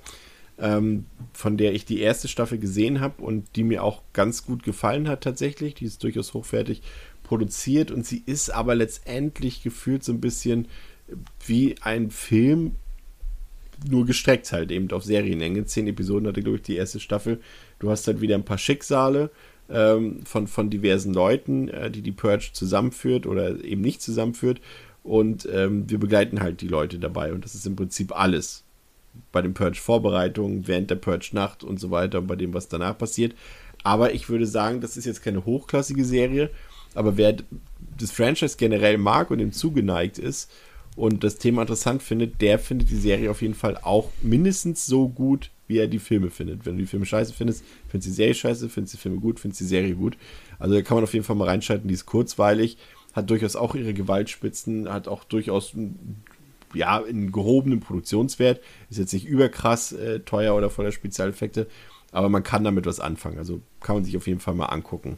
ähm, 0.57 1.05
von 1.33 1.57
der 1.57 1.73
ich 1.73 1.85
die 1.85 1.99
erste 1.99 2.27
Staffel 2.27 2.57
gesehen 2.57 3.01
habe 3.01 3.21
und 3.21 3.55
die 3.55 3.63
mir 3.63 3.83
auch 3.83 4.01
ganz 4.13 4.45
gut 4.45 4.63
gefallen 4.63 5.07
hat 5.07 5.21
tatsächlich. 5.21 5.75
Die 5.75 5.85
ist 5.85 6.03
durchaus 6.03 6.33
hochwertig 6.33 6.81
produziert 7.23 7.91
und 7.91 8.05
sie 8.05 8.23
ist 8.25 8.49
aber 8.49 8.75
letztendlich 8.75 9.61
gefühlt 9.61 10.03
so 10.03 10.11
ein 10.11 10.21
bisschen 10.21 10.67
wie 11.45 11.75
ein 11.81 12.09
Film, 12.09 12.75
nur 13.89 14.05
gestreckt 14.05 14.51
halt 14.51 14.71
eben 14.71 14.91
auf 14.91 15.03
Serienlänge. 15.03 15.65
Zehn 15.65 15.87
Episoden 15.87 16.27
hatte, 16.27 16.41
glaube 16.41 16.57
ich, 16.57 16.63
die 16.63 16.75
erste 16.75 16.99
Staffel. 16.99 17.39
Du 17.79 17.89
hast 17.89 18.07
halt 18.07 18.21
wieder 18.21 18.35
ein 18.35 18.45
paar 18.45 18.57
Schicksale 18.57 19.29
ähm, 19.69 20.21
von, 20.25 20.47
von 20.47 20.69
diversen 20.69 21.13
Leuten, 21.13 21.69
äh, 21.69 21.91
die 21.91 22.01
die 22.01 22.11
Purge 22.11 22.49
zusammenführt 22.53 23.25
oder 23.25 23.63
eben 23.63 23.81
nicht 23.81 24.01
zusammenführt. 24.01 24.61
Und 25.03 25.47
ähm, 25.51 25.89
wir 25.89 25.99
begleiten 25.99 26.41
halt 26.41 26.61
die 26.61 26.67
Leute 26.67 26.97
dabei. 26.97 27.33
Und 27.33 27.45
das 27.45 27.55
ist 27.55 27.65
im 27.65 27.75
Prinzip 27.75 28.17
alles. 28.17 28.63
Bei 29.31 29.41
den 29.41 29.53
Purge-Vorbereitungen, 29.53 30.67
während 30.67 30.89
der 30.89 30.95
Purge-Nacht 30.95 31.63
und 31.63 31.79
so 31.79 31.91
weiter, 31.91 32.21
bei 32.21 32.35
dem, 32.35 32.53
was 32.53 32.67
danach 32.67 32.97
passiert. 32.97 33.35
Aber 33.83 34.13
ich 34.13 34.29
würde 34.29 34.47
sagen, 34.47 34.81
das 34.81 34.97
ist 34.97 35.05
jetzt 35.05 35.23
keine 35.23 35.45
hochklassige 35.45 36.03
Serie. 36.03 36.49
Aber 36.95 37.17
wer 37.17 37.37
das 37.97 38.11
Franchise 38.11 38.57
generell 38.57 38.97
mag 38.97 39.29
und 39.29 39.39
ihm 39.39 39.51
zugeneigt 39.51 40.17
ist 40.17 40.51
und 40.95 41.23
das 41.23 41.37
Thema 41.37 41.61
interessant 41.61 42.01
findet, 42.01 42.41
der 42.41 42.57
findet 42.57 42.89
die 42.89 42.95
Serie 42.95 43.29
auf 43.29 43.41
jeden 43.41 43.53
Fall 43.53 43.77
auch 43.77 44.09
mindestens 44.21 44.85
so 44.85 45.09
gut, 45.09 45.51
wie 45.67 45.77
er 45.77 45.87
die 45.87 45.99
Filme 45.99 46.29
findet. 46.29 46.65
Wenn 46.65 46.75
du 46.75 46.83
die 46.83 46.87
Filme 46.87 47.05
scheiße 47.05 47.33
findest, 47.33 47.63
findest 47.89 48.07
du 48.07 48.11
die 48.11 48.15
Serie 48.15 48.33
scheiße, 48.33 48.69
findest 48.69 48.93
du 48.93 48.97
die 48.97 49.01
Filme 49.01 49.19
gut, 49.19 49.39
findest 49.39 49.61
du 49.61 49.65
die 49.65 49.69
Serie 49.69 49.95
gut. 49.95 50.17
Also 50.59 50.75
da 50.75 50.81
kann 50.81 50.95
man 50.95 51.03
auf 51.03 51.13
jeden 51.13 51.25
Fall 51.25 51.35
mal 51.35 51.47
reinschalten, 51.47 51.87
die 51.87 51.93
ist 51.93 52.05
kurzweilig, 52.05 52.77
hat 53.13 53.29
durchaus 53.29 53.55
auch 53.55 53.75
ihre 53.75 53.93
Gewaltspitzen, 53.93 54.91
hat 54.91 55.07
auch 55.07 55.23
durchaus 55.23 55.73
ja, 56.73 57.03
einen 57.03 57.31
gehobenen 57.31 57.79
Produktionswert, 57.79 58.61
ist 58.89 58.99
jetzt 58.99 59.13
nicht 59.13 59.25
überkrass 59.25 59.91
äh, 59.91 60.19
teuer 60.19 60.55
oder 60.55 60.69
voller 60.69 60.91
Spezialeffekte, 60.91 61.67
aber 62.11 62.29
man 62.29 62.43
kann 62.43 62.63
damit 62.63 62.85
was 62.85 62.99
anfangen. 62.99 63.37
Also 63.37 63.61
kann 63.81 63.97
man 63.97 64.05
sich 64.05 64.15
auf 64.15 64.27
jeden 64.27 64.39
Fall 64.39 64.53
mal 64.53 64.67
angucken. 64.67 65.17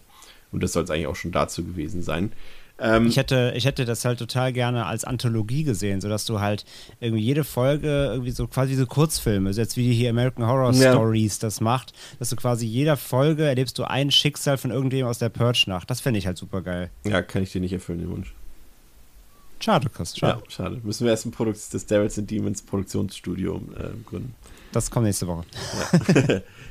Und 0.52 0.64
das 0.64 0.74
soll 0.74 0.84
es 0.84 0.90
eigentlich 0.90 1.08
auch 1.08 1.16
schon 1.16 1.32
dazu 1.32 1.64
gewesen 1.64 2.02
sein. 2.02 2.32
Ähm, 2.80 3.08
Ich 3.08 3.18
hätte, 3.18 3.54
ich 3.56 3.66
hätte 3.66 3.86
das 3.86 4.06
halt 4.06 4.20
total 4.20 4.54
gerne 4.54 4.86
als 4.86 5.04
Anthologie 5.04 5.64
gesehen, 5.64 6.00
sodass 6.02 6.26
du 6.26 6.40
halt 6.40 6.64
irgendwie 7.00 7.24
jede 7.24 7.44
Folge 7.44 7.88
irgendwie 8.12 8.32
so 8.32 8.48
quasi 8.48 8.76
so 8.76 8.86
Kurzfilme, 8.86 9.52
so 9.54 9.62
jetzt 9.62 9.78
wie 9.78 9.92
hier 9.94 10.10
American 10.12 10.46
Horror 10.46 10.72
Ja. 10.74 10.92
Stories 10.94 11.40
das 11.40 11.60
macht, 11.62 11.94
dass 12.20 12.30
du 12.30 12.36
quasi 12.36 12.66
jeder 12.68 12.96
Folge 12.98 13.44
erlebst 13.46 13.78
du 13.80 13.84
ein 13.84 14.12
Schicksal 14.12 14.58
von 14.58 14.72
irgendjemandem 14.72 15.10
aus 15.10 15.20
der 15.20 15.30
Purge-Nacht. 15.30 15.90
Das 15.90 16.02
fände 16.02 16.20
ich 16.20 16.28
halt 16.28 16.38
super 16.38 16.62
geil. 16.62 16.92
ja, 17.04 17.22
kann 17.22 17.42
ich 17.44 17.52
dir 17.52 17.62
nicht 17.62 17.74
erfüllen, 17.74 18.00
den 18.00 18.10
Wunsch. 18.10 18.34
Schade, 19.60 19.90
Chris, 19.90 20.16
schade. 20.16 20.40
Ja, 20.44 20.52
schade. 20.52 20.80
Müssen 20.84 21.06
wir 21.06 21.12
erst 21.12 21.26
ein 21.26 21.32
Produkt, 21.32 21.58
das 21.72 21.86
Devils 21.88 22.20
and 22.20 22.30
Demons 22.30 22.62
Produktionsstudio 22.62 23.56
äh, 23.76 23.90
gründen. 24.08 24.36
Das 24.72 24.92
kommt 24.92 25.06
nächste 25.08 25.26
Woche. 25.26 25.46
Ja, 26.16 26.42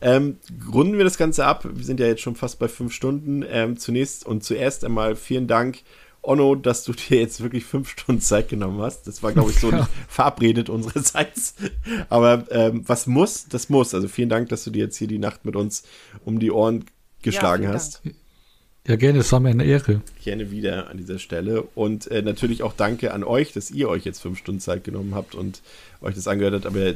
ähm, 0.00 0.38
runden 0.72 0.96
wir 0.96 1.04
das 1.04 1.18
Ganze 1.18 1.44
ab. 1.44 1.66
Wir 1.70 1.84
sind 1.84 2.00
ja 2.00 2.06
jetzt 2.06 2.22
schon 2.22 2.36
fast 2.36 2.58
bei 2.58 2.68
fünf 2.68 2.92
Stunden. 2.92 3.44
Ähm, 3.48 3.76
zunächst 3.76 4.24
und 4.26 4.44
zuerst 4.44 4.84
einmal 4.84 5.16
vielen 5.16 5.46
Dank, 5.46 5.78
Onno, 6.22 6.54
dass 6.54 6.84
du 6.84 6.92
dir 6.92 7.20
jetzt 7.20 7.42
wirklich 7.42 7.64
fünf 7.64 7.90
Stunden 7.90 8.20
Zeit 8.20 8.48
genommen 8.48 8.80
hast. 8.80 9.06
Das 9.06 9.22
war, 9.22 9.32
glaube 9.32 9.50
ich, 9.50 9.60
so 9.60 9.70
Ja. 9.70 9.78
nicht 9.78 9.88
verabredet 10.08 10.70
unsererseits. 10.70 11.54
Aber 12.08 12.46
ähm, 12.50 12.82
was 12.86 13.06
muss, 13.06 13.46
das 13.48 13.68
muss. 13.68 13.94
Also 13.94 14.08
vielen 14.08 14.28
Dank, 14.28 14.48
dass 14.48 14.64
du 14.64 14.70
dir 14.70 14.84
jetzt 14.84 14.96
hier 14.96 15.08
die 15.08 15.18
Nacht 15.18 15.44
mit 15.44 15.56
uns 15.56 15.84
um 16.24 16.38
die 16.38 16.50
Ohren 16.50 16.86
geschlagen 17.22 17.64
vielen 17.64 17.74
hast. 17.74 18.02
Ja, 18.86 18.96
gerne, 18.96 19.20
es 19.20 19.32
war 19.32 19.40
mir 19.40 19.48
eine 19.48 19.64
Ehre. 19.64 20.02
Gerne 20.22 20.50
wieder 20.50 20.90
an 20.90 20.98
dieser 20.98 21.18
Stelle. 21.18 21.62
Und 21.74 22.10
äh, 22.10 22.20
natürlich 22.20 22.62
auch 22.62 22.74
danke 22.74 23.14
an 23.14 23.24
euch, 23.24 23.52
dass 23.52 23.70
ihr 23.70 23.88
euch 23.88 24.04
jetzt 24.04 24.20
fünf 24.20 24.38
Stunden 24.38 24.60
Zeit 24.60 24.84
genommen 24.84 25.14
habt 25.14 25.34
und 25.34 25.62
euch 26.02 26.14
das 26.14 26.28
angehört 26.28 26.54
habt. 26.54 26.66
Aber 26.66 26.94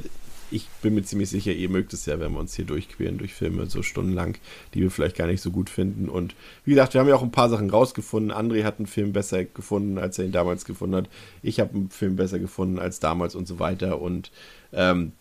ich 0.51 0.69
bin 0.83 0.95
mir 0.95 1.03
ziemlich 1.03 1.29
sicher, 1.29 1.53
ihr 1.53 1.69
mögt 1.69 1.93
es 1.93 2.07
ja, 2.07 2.21
wenn 2.21 2.33
wir 2.33 2.41
uns 2.41 2.55
hier 2.55 2.65
durchqueren 2.65 3.19
durch 3.19 3.35
Filme 3.35 3.67
so 3.67 3.83
stundenlang, 3.83 4.37
die 4.75 4.81
wir 4.81 4.91
vielleicht 4.91 5.17
gar 5.17 5.27
nicht 5.27 5.43
so 5.43 5.51
gut 5.51 5.71
finden. 5.71 6.09
Und 6.09 6.35
wie 6.65 6.71
gesagt, 6.71 6.95
wir 6.95 7.01
haben 7.01 7.09
ja 7.09 7.17
auch 7.17 7.23
ein 7.23 7.31
paar 7.31 7.51
Sachen 7.51 7.71
rausgefunden. 7.71 8.33
André 8.33 8.65
hat 8.65 8.79
einen 8.79 8.87
Film 8.87 9.13
besser 9.13 9.45
gefunden, 9.45 9.99
als 9.99 10.19
er 10.19 10.25
ihn 10.25 10.33
damals 10.33 10.65
gefunden 10.65 10.97
hat. 10.97 11.09
Ich 11.43 11.61
habe 11.61 11.75
einen 11.75 11.91
Film 11.91 12.17
besser 12.17 12.39
gefunden 12.39 12.79
als 12.79 13.01
damals 13.01 13.35
und 13.35 13.47
so 13.47 13.59
weiter. 13.59 14.01
Und 14.01 14.31
ähm, 14.73 15.13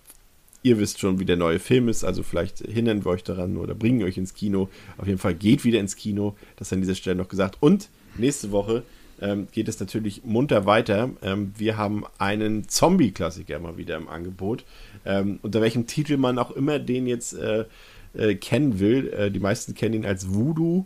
ihr 0.64 0.80
wisst 0.80 1.00
schon, 1.00 1.20
wie 1.20 1.26
der 1.26 1.38
neue 1.38 1.60
Film 1.60 1.90
ist, 1.90 2.04
also 2.04 2.24
vielleicht 2.24 2.60
hindern 2.60 3.06
wir 3.06 3.12
euch 3.12 3.24
daran 3.24 3.58
oder 3.58 3.76
bringen 3.76 4.04
euch 4.04 4.18
ins 4.18 4.34
Kino. 4.34 4.70
Auf 4.98 5.08
jeden 5.08 5.20
Fall 5.20 5.36
geht 5.36 5.64
wieder 5.64 5.80
ins 5.80 5.96
Kino, 5.96 6.36
das 6.56 6.74
an 6.74 6.82
dieser 6.82 6.96
Stelle 6.96 7.16
noch 7.16 7.30
gesagt. 7.30 7.58
Und 7.60 7.90
nächste 8.18 8.52
Woche 8.52 8.84
ähm, 9.22 9.48
geht 9.52 9.68
es 9.68 9.80
natürlich 9.80 10.24
munter 10.24 10.66
weiter. 10.66 11.10
Ähm, 11.22 11.54
wir 11.58 11.78
haben 11.78 12.04
einen 12.18 12.68
Zombie-Klassiker 12.68 13.60
mal 13.60 13.78
wieder 13.78 13.98
im 13.98 14.08
Angebot. 14.08 14.66
Ähm, 15.06 15.40
unter 15.42 15.62
welchem 15.62 15.88
Titel 15.88 16.18
man 16.18 16.40
auch 16.40 16.52
immer 16.52 16.80
den 16.80 17.08
jetzt 17.08 17.34
äh, 17.34 17.66
äh, 18.14 18.36
kennen 18.36 18.80
will. 18.80 19.14
Äh, 19.14 19.32
die 19.32 19.40
meisten 19.40 19.76
kennen 19.76 19.96
ihn 19.96 20.06
als 20.06 20.34
Voodoo, 20.34 20.86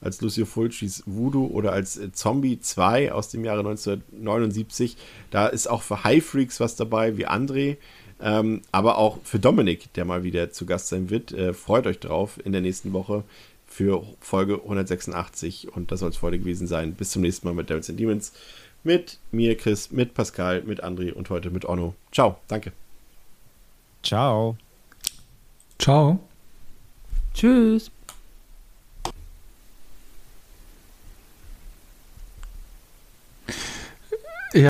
als 0.00 0.20
Lucio 0.20 0.46
Fulcis 0.46 1.02
Voodoo 1.06 1.46
oder 1.46 1.72
als 1.72 1.96
äh, 1.96 2.12
Zombie 2.12 2.60
2 2.60 3.12
aus 3.12 3.28
dem 3.28 3.44
Jahre 3.44 3.60
1979. 3.60 4.96
Da 5.30 5.46
ist 5.46 5.68
auch 5.68 5.82
für 5.82 6.04
High 6.04 6.24
Freaks 6.24 6.60
was 6.60 6.76
dabei, 6.76 7.16
wie 7.16 7.26
André. 7.26 7.76
Ähm, 8.20 8.62
aber 8.70 8.98
auch 8.98 9.18
für 9.24 9.40
Dominik, 9.40 9.92
der 9.94 10.04
mal 10.04 10.22
wieder 10.22 10.52
zu 10.52 10.64
Gast 10.64 10.88
sein 10.88 11.10
wird. 11.10 11.32
Äh, 11.32 11.52
freut 11.54 11.86
euch 11.86 11.98
drauf 11.98 12.38
in 12.44 12.52
der 12.52 12.60
nächsten 12.60 12.92
Woche 12.92 13.24
für 13.72 14.04
Folge 14.20 14.60
186. 14.62 15.72
Und 15.74 15.90
das 15.90 16.00
soll 16.00 16.10
es 16.10 16.20
heute 16.20 16.38
gewesen 16.38 16.66
sein. 16.66 16.94
Bis 16.94 17.10
zum 17.10 17.22
nächsten 17.22 17.46
Mal 17.46 17.54
mit 17.54 17.70
Devils 17.70 17.88
and 17.88 17.98
Demons. 17.98 18.32
Mit 18.84 19.18
mir, 19.30 19.56
Chris, 19.56 19.90
mit 19.90 20.12
Pascal, 20.14 20.62
mit 20.62 20.84
André 20.84 21.12
und 21.12 21.30
heute 21.30 21.50
mit 21.50 21.64
Onno. 21.64 21.94
Ciao, 22.10 22.38
danke. 22.48 22.72
Ciao. 24.02 24.56
Ciao. 25.78 26.18
Tschüss. 27.32 27.91